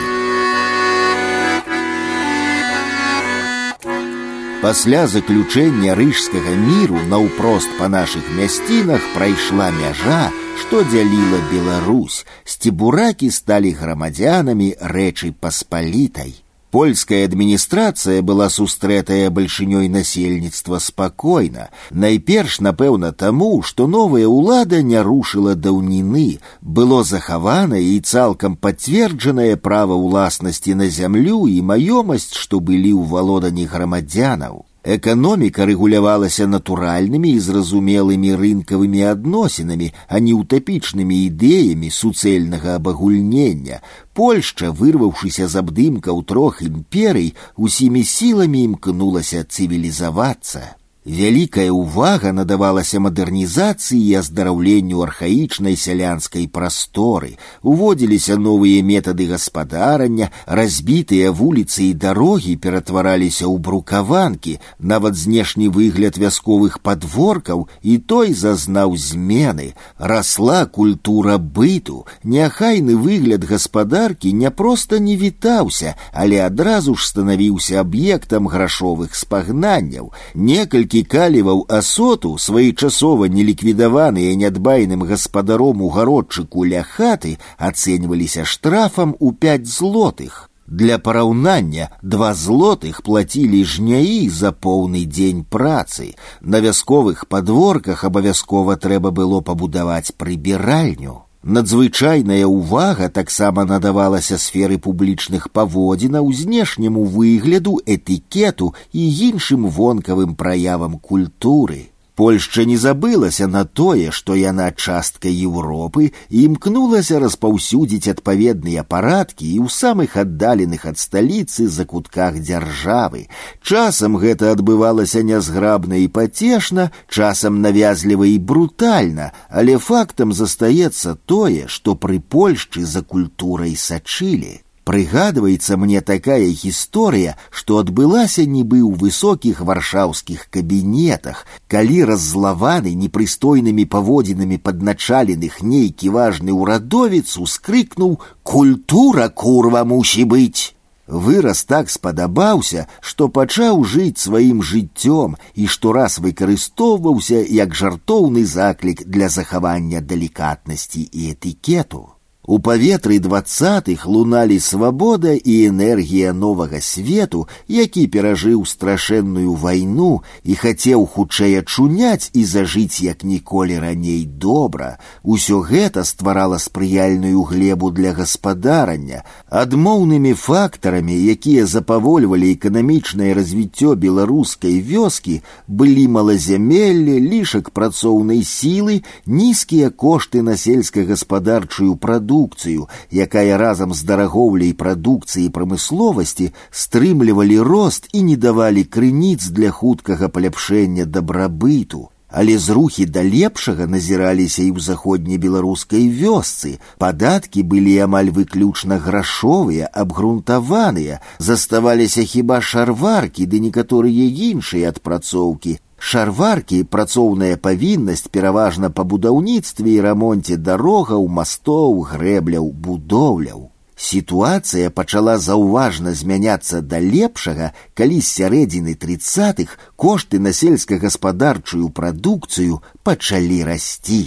Пасля 4.62 5.08
заключэння 5.08 5.96
рыжскага 6.00 6.56
міру 6.56 7.04
наўпрост 7.12 7.76
па 7.80 7.90
нашых 7.92 8.24
мясцінах 8.40 9.02
прайшла 9.16 9.68
мяжа, 9.72 10.32
што 10.62 10.84
дзяліла 10.88 11.44
Беларусь. 11.52 12.24
Сцебуракі 12.46 13.32
сталі 13.32 13.76
грамадзянамі 13.76 14.76
рэчы 14.80 15.34
паспалітай. 15.36 16.40
Польская 16.74 17.26
адміністрацыя 17.30 18.24
была 18.26 18.50
сустрэтая 18.50 19.30
бальшынёй 19.30 19.90
насельніцтва 19.94 20.80
спакойна. 20.82 21.70
Найперш, 21.92 22.56
напэўна, 22.66 23.12
таму, 23.14 23.62
што 23.62 23.86
новая 23.86 24.26
ўлада 24.26 24.82
не 24.82 24.98
рушыла 25.06 25.54
даўніны, 25.54 26.42
было 26.62 27.04
захаванае 27.04 27.84
і 27.94 28.00
цалкам 28.02 28.58
пацверджанае 28.58 29.54
права 29.56 29.94
ўласнасці 29.94 30.74
на 30.74 30.90
зямлю 30.90 31.46
і 31.46 31.62
маёмасць, 31.62 32.34
што 32.34 32.58
былі 32.58 32.98
ў 32.98 33.06
валоданні 33.06 33.70
грамадзянаў. 33.70 34.66
Эканоміка 34.88 35.64
рэгулявалася 35.64 36.44
натуральнымі 36.52 37.30
і 37.32 37.40
зразумелымі 37.40 38.36
рынкавымі 38.36 39.06
адносінамі, 39.08 39.88
а 40.12 40.20
не 40.20 40.34
утапічнымі 40.36 41.20
ідэямі 41.32 41.88
суцэльнага 41.88 42.76
абагульнення. 42.76 43.80
Польшча, 44.12 44.76
вырваўшыся 44.76 45.48
з 45.48 45.64
абдымкаў 45.64 46.24
трох 46.28 46.62
імперый, 46.68 47.32
усімі 47.56 48.04
сіламі 48.04 48.64
імкнулася 48.68 49.48
цывілізавацца. 49.48 50.76
Вялікая 51.04 51.68
ўвага 51.68 52.32
надавалася 52.32 53.00
мадэрнізацыі 53.04 54.00
і 54.00 54.24
аздараўленню 54.24 55.02
архаічнай 55.04 55.76
сялянскай 55.76 56.48
прасторы. 56.48 57.36
Уводзіліся 57.60 58.38
новыя 58.40 58.80
метады 58.80 59.28
гаспадарання, 59.28 60.32
разбітыя 60.48 61.32
вуліцы 61.36 61.92
і 61.92 61.94
дарогі 62.00 62.56
ператвараліся 62.56 63.52
ў 63.52 63.60
брукаванкі, 63.60 64.54
нават 64.80 65.20
знешні 65.20 65.68
выгляд 65.68 66.16
вясковых 66.16 66.80
падворкаў 66.80 67.68
і 67.84 67.98
той 67.98 68.32
зазнаў 68.32 68.96
змены. 68.96 69.76
Расла 70.00 70.64
культура 70.66 71.36
быту, 71.36 72.08
няхайны 72.24 72.96
выгляд 72.96 73.44
гаспадаркі 73.44 74.32
не 74.32 74.48
проста 74.48 75.04
не 75.04 75.20
вітаўся, 75.20 76.00
але 76.14 76.40
адразу 76.48 76.96
ж 76.96 77.12
станавіўся 77.12 77.84
аб'ектам 77.84 78.48
грашовых 78.48 79.20
спагнанняў. 79.20 80.16
Некалькі 80.34 80.92
Некалькі 80.98 81.04
каліваў 81.06 81.60
асоту, 81.70 82.30
своечасова 82.42 83.28
неліквідаваныя 83.30 84.34
нядбайным 84.34 85.04
гаспадаром 85.06 85.84
у 85.86 85.90
гародчыку 85.94 86.66
ля 86.66 86.82
хаты 86.82 87.38
ацэньваліся 87.62 88.42
штрафам 88.42 89.14
у 89.20 89.34
пять 89.34 89.68
злотых. 89.70 90.50
Для 90.66 90.98
параўнання 90.98 91.92
два 92.02 92.34
злотых 92.34 93.04
плацілі 93.06 93.62
жняі 93.62 94.30
за 94.30 94.50
поўны 94.50 95.06
дзень 95.06 95.46
працы. 95.46 96.18
На 96.42 96.58
вясковых 96.58 97.28
падворках 97.30 98.04
абавязкова 98.04 98.74
трэба 98.74 99.12
было 99.12 99.42
пабудаваць 99.42 100.18
прыбіральню. 100.18 101.22
Надзвычайная 101.48 102.48
ўвага 102.48 103.10
таксама 103.10 103.66
надавалася 103.68 104.38
сферы 104.40 104.78
публічных 104.78 105.50
паводзінаў 105.52 106.32
знешняму 106.32 107.04
выгляду, 107.04 107.82
этыкету 107.86 108.74
і 108.94 109.08
іншым 109.30 109.68
вонкавым 109.68 110.36
праявам 110.36 111.00
культуры. 111.00 111.90
Польшча 112.18 112.64
не 112.70 112.78
забылася 112.78 113.48
на 113.48 113.66
тое, 113.66 114.12
што 114.12 114.36
яна 114.38 114.70
частка 114.72 115.30
Еўропы 115.34 116.12
і 116.30 116.44
імкнулася 116.46 117.18
распаўсюдзіць 117.24 118.12
адпаведныя 118.14 118.84
парадкі 118.86 119.48
і 119.50 119.58
ў 119.66 119.74
самых 119.74 120.14
аддаленых 120.22 120.86
ад 120.86 121.02
сталіцы 121.02 121.66
закутках 121.74 122.38
дзяржавы. 122.38 123.26
Часам 123.66 124.18
гэта 124.22 124.54
адбывалася 124.54 125.24
нязграбна 125.26 126.04
і 126.06 126.08
пацешна, 126.08 126.92
часам 127.10 127.62
навязліва 127.66 128.30
і 128.30 128.38
брутальна, 128.38 129.32
але 129.50 129.80
фактам 129.82 130.38
застаецца 130.38 131.18
тое, 131.26 131.66
што 131.66 131.98
пры 131.98 132.22
Польшчы 132.22 132.86
за 132.86 133.02
культурай 133.02 133.74
сачылі. 133.74 134.62
Прыгадваецца 134.88 135.78
мне 135.78 136.02
такая 136.02 136.48
гісторыя, 136.62 137.36
што 137.50 137.78
адбылася 137.82 138.44
нібы 138.44 138.80
ў 138.84 139.00
высокіх 139.04 139.62
варшаўскіх 139.70 140.48
кабінетах, 140.52 141.46
калі 141.72 142.00
раззлаваны 142.10 142.92
непрыстойнымі 143.04 143.86
паводзінамі 143.94 144.58
падначаленых 144.68 145.62
нейкі 145.64 146.12
важны 146.18 146.52
ўрадовец 146.52 147.38
ускрыкнуў: 147.40 148.20
культура 148.44 149.30
курва 149.30 149.84
мусі 149.88 150.26
быць. 150.34 150.76
Выраз 151.08 151.64
так 151.64 151.90
спадабаўся, 151.94 152.88
што 153.00 153.28
пачаў 153.28 153.84
жыць 153.94 154.24
сваім 154.24 154.60
жыццём 154.64 155.38
і 155.56 155.68
штораз 155.68 156.20
выкарыстоўваўся 156.20 157.40
як 157.60 157.76
жартоўны 157.76 158.44
заклік 158.44 159.08
для 159.08 159.30
захавання 159.30 160.02
далікатнасці 160.02 161.08
і 161.12 161.32
этыкету. 161.36 162.04
У 162.48 162.60
паветры 162.60 163.20
двадцатых 163.20 164.06
луналі 164.06 164.60
свабода 164.60 165.32
і 165.32 165.54
энергія 165.68 166.34
новага 166.34 166.82
свету, 166.84 167.48
які 167.72 168.04
перажыў 168.12 168.66
страшэнную 168.68 169.56
вайну 169.56 170.28
і 170.44 170.52
хацеў 170.60 171.08
хутчэй 171.08 171.64
ачуняць 171.64 172.28
і 172.36 172.44
зажыць 172.44 173.00
як 173.00 173.24
ніколі 173.24 173.80
раней 173.80 174.26
добра. 174.28 175.00
Усё 175.24 175.64
гэта 175.64 176.04
стварала 176.04 176.60
спрыяльную 176.60 177.48
глебу 177.48 177.92
для 177.92 178.12
гаспадарання, 178.12 179.24
адмоўнымі 179.48 180.36
фактарамі, 180.36 181.16
якія 181.16 181.64
запавольвалі 181.64 182.52
эканамічнае 182.60 183.32
развіццё 183.40 183.96
беларускай 183.96 184.84
вёскі, 184.84 185.40
былі 185.72 186.12
малазямелле, 186.12 187.24
лішак 187.24 187.72
працоўнай 187.72 188.44
сілы, 188.44 189.08
нізкія 189.26 189.96
кошты 189.96 190.44
на 190.44 190.60
сельскагаспадарчую 190.60 191.96
прадукцыю 191.96 192.34
прадукцыю, 192.38 192.88
якая 193.12 193.58
разам 193.58 193.94
з 193.94 194.06
дарагоўляй 194.06 194.74
прадукцыі 194.78 195.50
прамысловасці 195.50 196.54
стрымлівалі 196.70 197.58
рост 197.66 198.10
і 198.14 198.22
не 198.30 198.38
давалі 198.38 198.84
крыніц 198.86 199.50
для 199.50 199.72
хуткага 199.72 200.30
паляпшэння 200.30 201.06
дабрабыту. 201.06 202.10
Але 202.34 202.58
зрухі 202.58 203.06
да 203.06 203.22
лепшага 203.22 203.86
назіраліся 203.86 204.62
і 204.66 204.74
ў 204.74 204.80
заходнебеларускай 204.82 206.10
вёсцы. 206.10 206.78
Падаткі 206.98 207.62
былі 207.62 207.94
амаль 208.06 208.34
выключна 208.34 208.98
грашовыя, 208.98 209.86
абгрунтаваныя, 209.86 211.22
заставаліся 211.38 212.26
хіба 212.26 212.58
шарваркі 212.62 213.46
ды 213.46 213.62
некаторыя 213.62 214.26
іншыя 214.50 214.90
адпрацоўкі, 214.90 215.78
Шарваркі 215.98 216.84
працоўная 216.94 217.56
павіннасць 217.58 218.28
пераважна 218.28 218.90
па 218.90 219.04
будаўніцтве 219.12 219.94
і 219.98 220.02
рамонце 220.06 220.58
дарогаў, 220.70 221.28
мастоў, 221.28 222.02
грэбляў, 222.10 222.68
будоўляў. 222.88 223.70
Сітуацыя 223.96 224.90
пачала 224.90 225.38
заўважна 225.38 226.12
змяняцца 226.12 226.82
да 226.82 227.00
лепшага, 227.00 227.72
калі 227.94 228.20
з 228.20 228.28
сярэдзіны 228.28 228.96
тридцатых 229.00 229.78
кошты 229.96 230.40
на 230.40 230.52
сельскагаспадарчую 230.52 231.88
прадукцыю 231.90 232.82
пачалі 233.04 233.64
расці. 233.64 234.24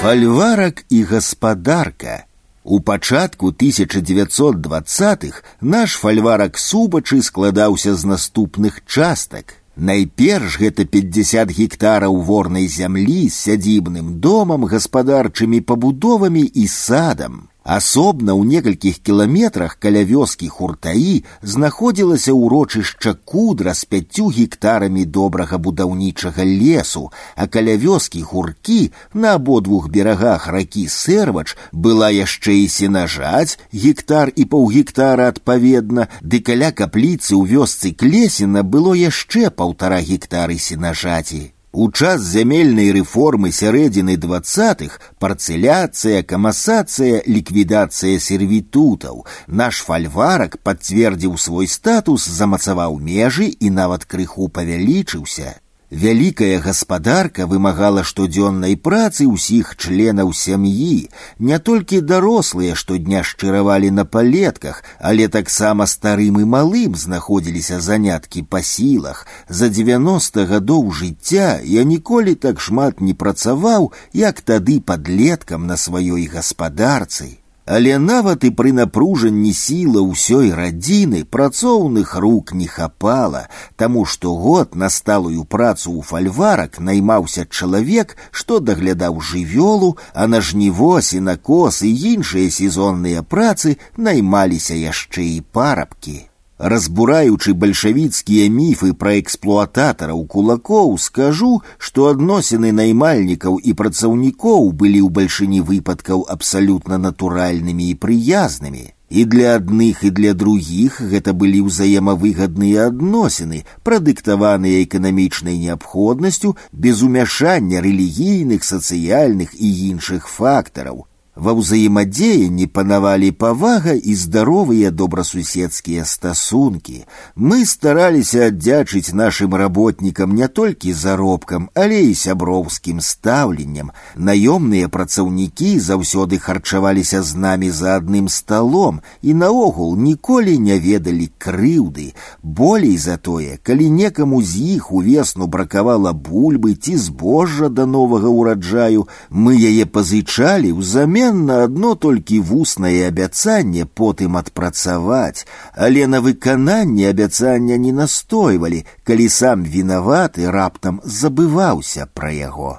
Фальварак 0.00 0.84
і 0.88 1.02
гаспадарка 1.04 2.24
у 2.64 2.80
пачатку 2.80 3.50
1920х 3.50 5.42
наш 5.60 5.94
фальварак 5.96 6.58
субачы 6.58 7.22
складаўся 7.22 7.94
з 7.94 8.04
наступных 8.04 8.82
частак. 8.86 9.54
Найперш 9.76 10.58
гэта 10.60 10.84
50 10.84 11.50
гектараў 11.56 12.20
ворнай 12.20 12.68
зямлі 12.68 13.28
з 13.28 13.34
сядзібным 13.34 14.20
домам, 14.20 14.64
гаспадарчымі 14.68 15.60
пабудовамі 15.60 16.42
і 16.42 16.66
садам. 16.68 17.48
Асобна 17.70 18.32
ў 18.32 18.48
некалькіх 18.50 18.98
кіламетрах 19.04 19.76
каля 19.84 20.00
вёскі 20.08 20.48
хуртаі 20.48 21.22
знаходзілася 21.52 22.32
ўрочышча 22.32 23.12
кудра 23.32 23.74
з 23.76 23.84
пяццю 23.84 24.32
гектарамі 24.32 25.04
добрага 25.04 25.60
будаўнічага 25.60 26.40
лесу, 26.40 27.04
а 27.36 27.46
каля 27.46 27.76
вёскі 27.76 28.24
гуркі 28.32 28.80
на 29.12 29.36
абодвух 29.36 29.92
берагах 29.92 30.48
ракі 30.48 30.88
сэрвач 30.88 31.54
была 31.70 32.10
яшчэ 32.16 32.64
і 32.64 32.66
сенажаць 32.78 33.60
гектар 33.70 34.32
і 34.34 34.48
паўгектара 34.50 35.28
адпаведна, 35.28 36.08
ды 36.24 36.40
каля 36.40 36.72
капліцы 36.72 37.36
ў 37.36 37.44
вёсцы 37.44 37.92
клесіна 37.92 38.64
было 38.64 38.96
яшчэ 38.96 39.52
паўтара 39.52 40.00
гектары 40.00 40.58
сенажаці. 40.58 41.52
У 41.74 41.86
час 41.92 42.22
зямельнай 42.26 42.90
рэформы 42.90 43.52
сярэдзіны 43.54 44.16
двадцатых 44.16 44.98
парцэляцыя, 45.22 46.24
камасацыя, 46.26 47.22
ліквідацыя 47.26 48.18
сервітутаў. 48.18 49.22
Наш 49.46 49.84
фальварак 49.86 50.58
пацвердзіў 50.66 51.38
свой 51.38 51.70
статус, 51.70 52.26
замацаваў 52.26 52.98
межы 52.98 53.46
і 53.46 53.70
нават 53.70 54.04
крыху 54.04 54.48
павялічыўся. 54.48 55.60
Вялікая 55.94 56.60
гаспадарка 56.62 57.46
вымагала 57.50 58.04
штодзённай 58.06 58.76
працы 58.78 59.26
ўсіх 59.26 59.74
членаў 59.74 60.30
сям'і, 60.40 61.10
не 61.42 61.58
толькі 61.58 61.98
дарослыя 62.10 62.76
штодня 62.78 63.24
шчыравалі 63.26 63.90
на 63.90 64.04
палетках, 64.06 64.84
але 65.00 65.26
таксама 65.26 65.90
старым 65.90 66.38
і 66.38 66.46
малым 66.46 66.94
знаходзіліся 66.94 67.80
заняткі 67.82 68.46
па 68.46 68.62
сілах. 68.62 69.26
За 69.48 69.66
90 69.66 70.46
гадоў 70.46 70.94
жыцця 70.94 71.58
я 71.66 71.82
ніколі 71.82 72.38
так 72.38 72.62
шмат 72.62 73.00
не 73.00 73.12
працаваў, 73.12 73.90
як 74.14 74.46
тады 74.46 74.78
падлеткам 74.78 75.66
на 75.66 75.74
сваёй 75.74 76.30
гаспадарцы. 76.30 77.40
Але 77.70 77.98
нават 78.02 78.44
і 78.44 78.50
пры 78.58 78.70
напружанні 78.74 79.50
сіла 79.54 80.00
ўсёй 80.02 80.48
радзіны 80.60 81.20
працоўных 81.36 82.14
рук 82.24 82.50
не 82.52 82.66
хапала, 82.66 83.42
таму 83.76 84.02
што 84.04 84.32
год 84.34 84.74
на 84.74 84.88
сталую 84.90 85.44
працу 85.44 85.92
ў 85.94 86.02
фальварак 86.02 86.80
наймаўся 86.88 87.44
чалавек, 87.46 88.16
што 88.32 88.58
даглядаў 88.58 89.20
жывёлу, 89.20 89.92
а 90.14 90.26
на 90.26 90.40
жніво, 90.40 90.98
сенакос 91.10 91.82
і 91.86 91.92
іншыя 92.14 92.50
сезонныя 92.50 93.22
працы 93.22 93.76
наймаліся 93.96 94.74
яшчэ 94.74 95.30
і 95.36 95.40
парабкі. 95.54 96.18
Разбураючы 96.60 97.54
бальшавіцкія 97.56 98.48
міфы 98.52 98.92
пра 99.02 99.14
эксплуататараў 99.18 100.18
кулакоў, 100.34 100.90
скажу, 101.00 101.52
што 101.78 102.08
адносіны 102.12 102.72
наймальнікаў 102.76 103.56
і 103.64 103.72
працаўнікоў 103.80 104.68
былі 104.82 105.00
ў 105.00 105.08
бальшыні 105.08 105.60
выпадкаў 105.70 106.26
абсалютна 106.36 107.00
натуральнымі 107.00 107.88
і 107.88 107.96
прыязнымі. 108.04 108.84
І 109.08 109.24
для 109.24 109.56
адных 109.56 110.04
і 110.04 110.10
для 110.20 110.34
другіх 110.34 111.00
гэта 111.00 111.32
былі 111.32 111.64
ўзаемавыгадныя 111.66 112.92
адносіны, 112.92 113.64
прадыктаваныя 113.82 114.84
эканамічнай 114.84 115.56
неабходнасцю 115.64 116.56
без 116.72 117.00
умяшання 117.02 117.80
рэлігійных, 117.80 118.60
сацыяльных 118.68 119.56
і 119.56 119.72
іншых 119.88 120.28
фактараў, 120.28 121.06
Ва 121.40 121.54
ўзаемадзеянні 121.56 122.66
панавалі 122.68 123.30
павага 123.32 123.94
і 123.96 124.14
здаровыя 124.18 124.90
добрасуседскія 124.92 126.04
стасункі. 126.04 127.06
Мы 127.32 127.64
стараліся 127.64 128.50
аддзячыць 128.52 129.14
нашим 129.16 129.54
работнікам 129.54 130.34
не 130.36 130.48
толькі 130.48 130.92
заробкам, 130.92 131.70
але 131.72 132.02
і 132.10 132.14
сяброўскім 132.22 133.00
стаўленнем. 133.00 133.88
Наёмныя 134.18 134.90
працаўнікі 134.92 135.70
заўсёды 135.78 136.36
харчаваліся 136.36 137.22
з 137.22 137.32
намі 137.32 137.70
за 137.70 137.96
адным 137.96 138.28
сталом 138.28 139.00
і 139.22 139.32
наогул 139.32 139.96
ніколі 139.96 140.58
не 140.58 140.76
ведалі 140.76 141.30
крыўды. 141.38 142.12
Болей 142.42 142.98
за 142.98 143.16
тое, 143.16 143.56
калі 143.62 143.88
некаму 143.88 144.42
з 144.42 144.76
іх 144.76 144.92
увесну 144.92 145.46
бракавала 145.46 146.12
бульбы 146.12 146.74
ці 146.74 147.00
збожжа 147.00 147.72
да 147.72 147.86
новага 147.86 148.28
ўраджаю, 148.28 149.08
мы 149.30 149.56
яе 149.56 149.88
пазычалі 149.88 150.76
ўзамен 150.76 151.23
Няўменна 151.24 151.54
адно 151.64 151.94
толькі 151.96 152.38
вуснае 152.44 153.08
абяцанне 153.08 153.84
потым 154.00 154.36
адпрацаваць, 154.36 155.46
але 155.72 156.06
на 156.06 156.20
выкананне 156.20 157.08
абяцання 157.08 157.78
не 157.80 157.92
настойвалі, 157.92 158.84
калі 159.08 159.28
сам 159.28 159.64
вінаваты 159.64 160.50
раптам 160.52 161.00
забываўся 161.04 162.04
пра 162.12 162.32
яго. 162.36 162.72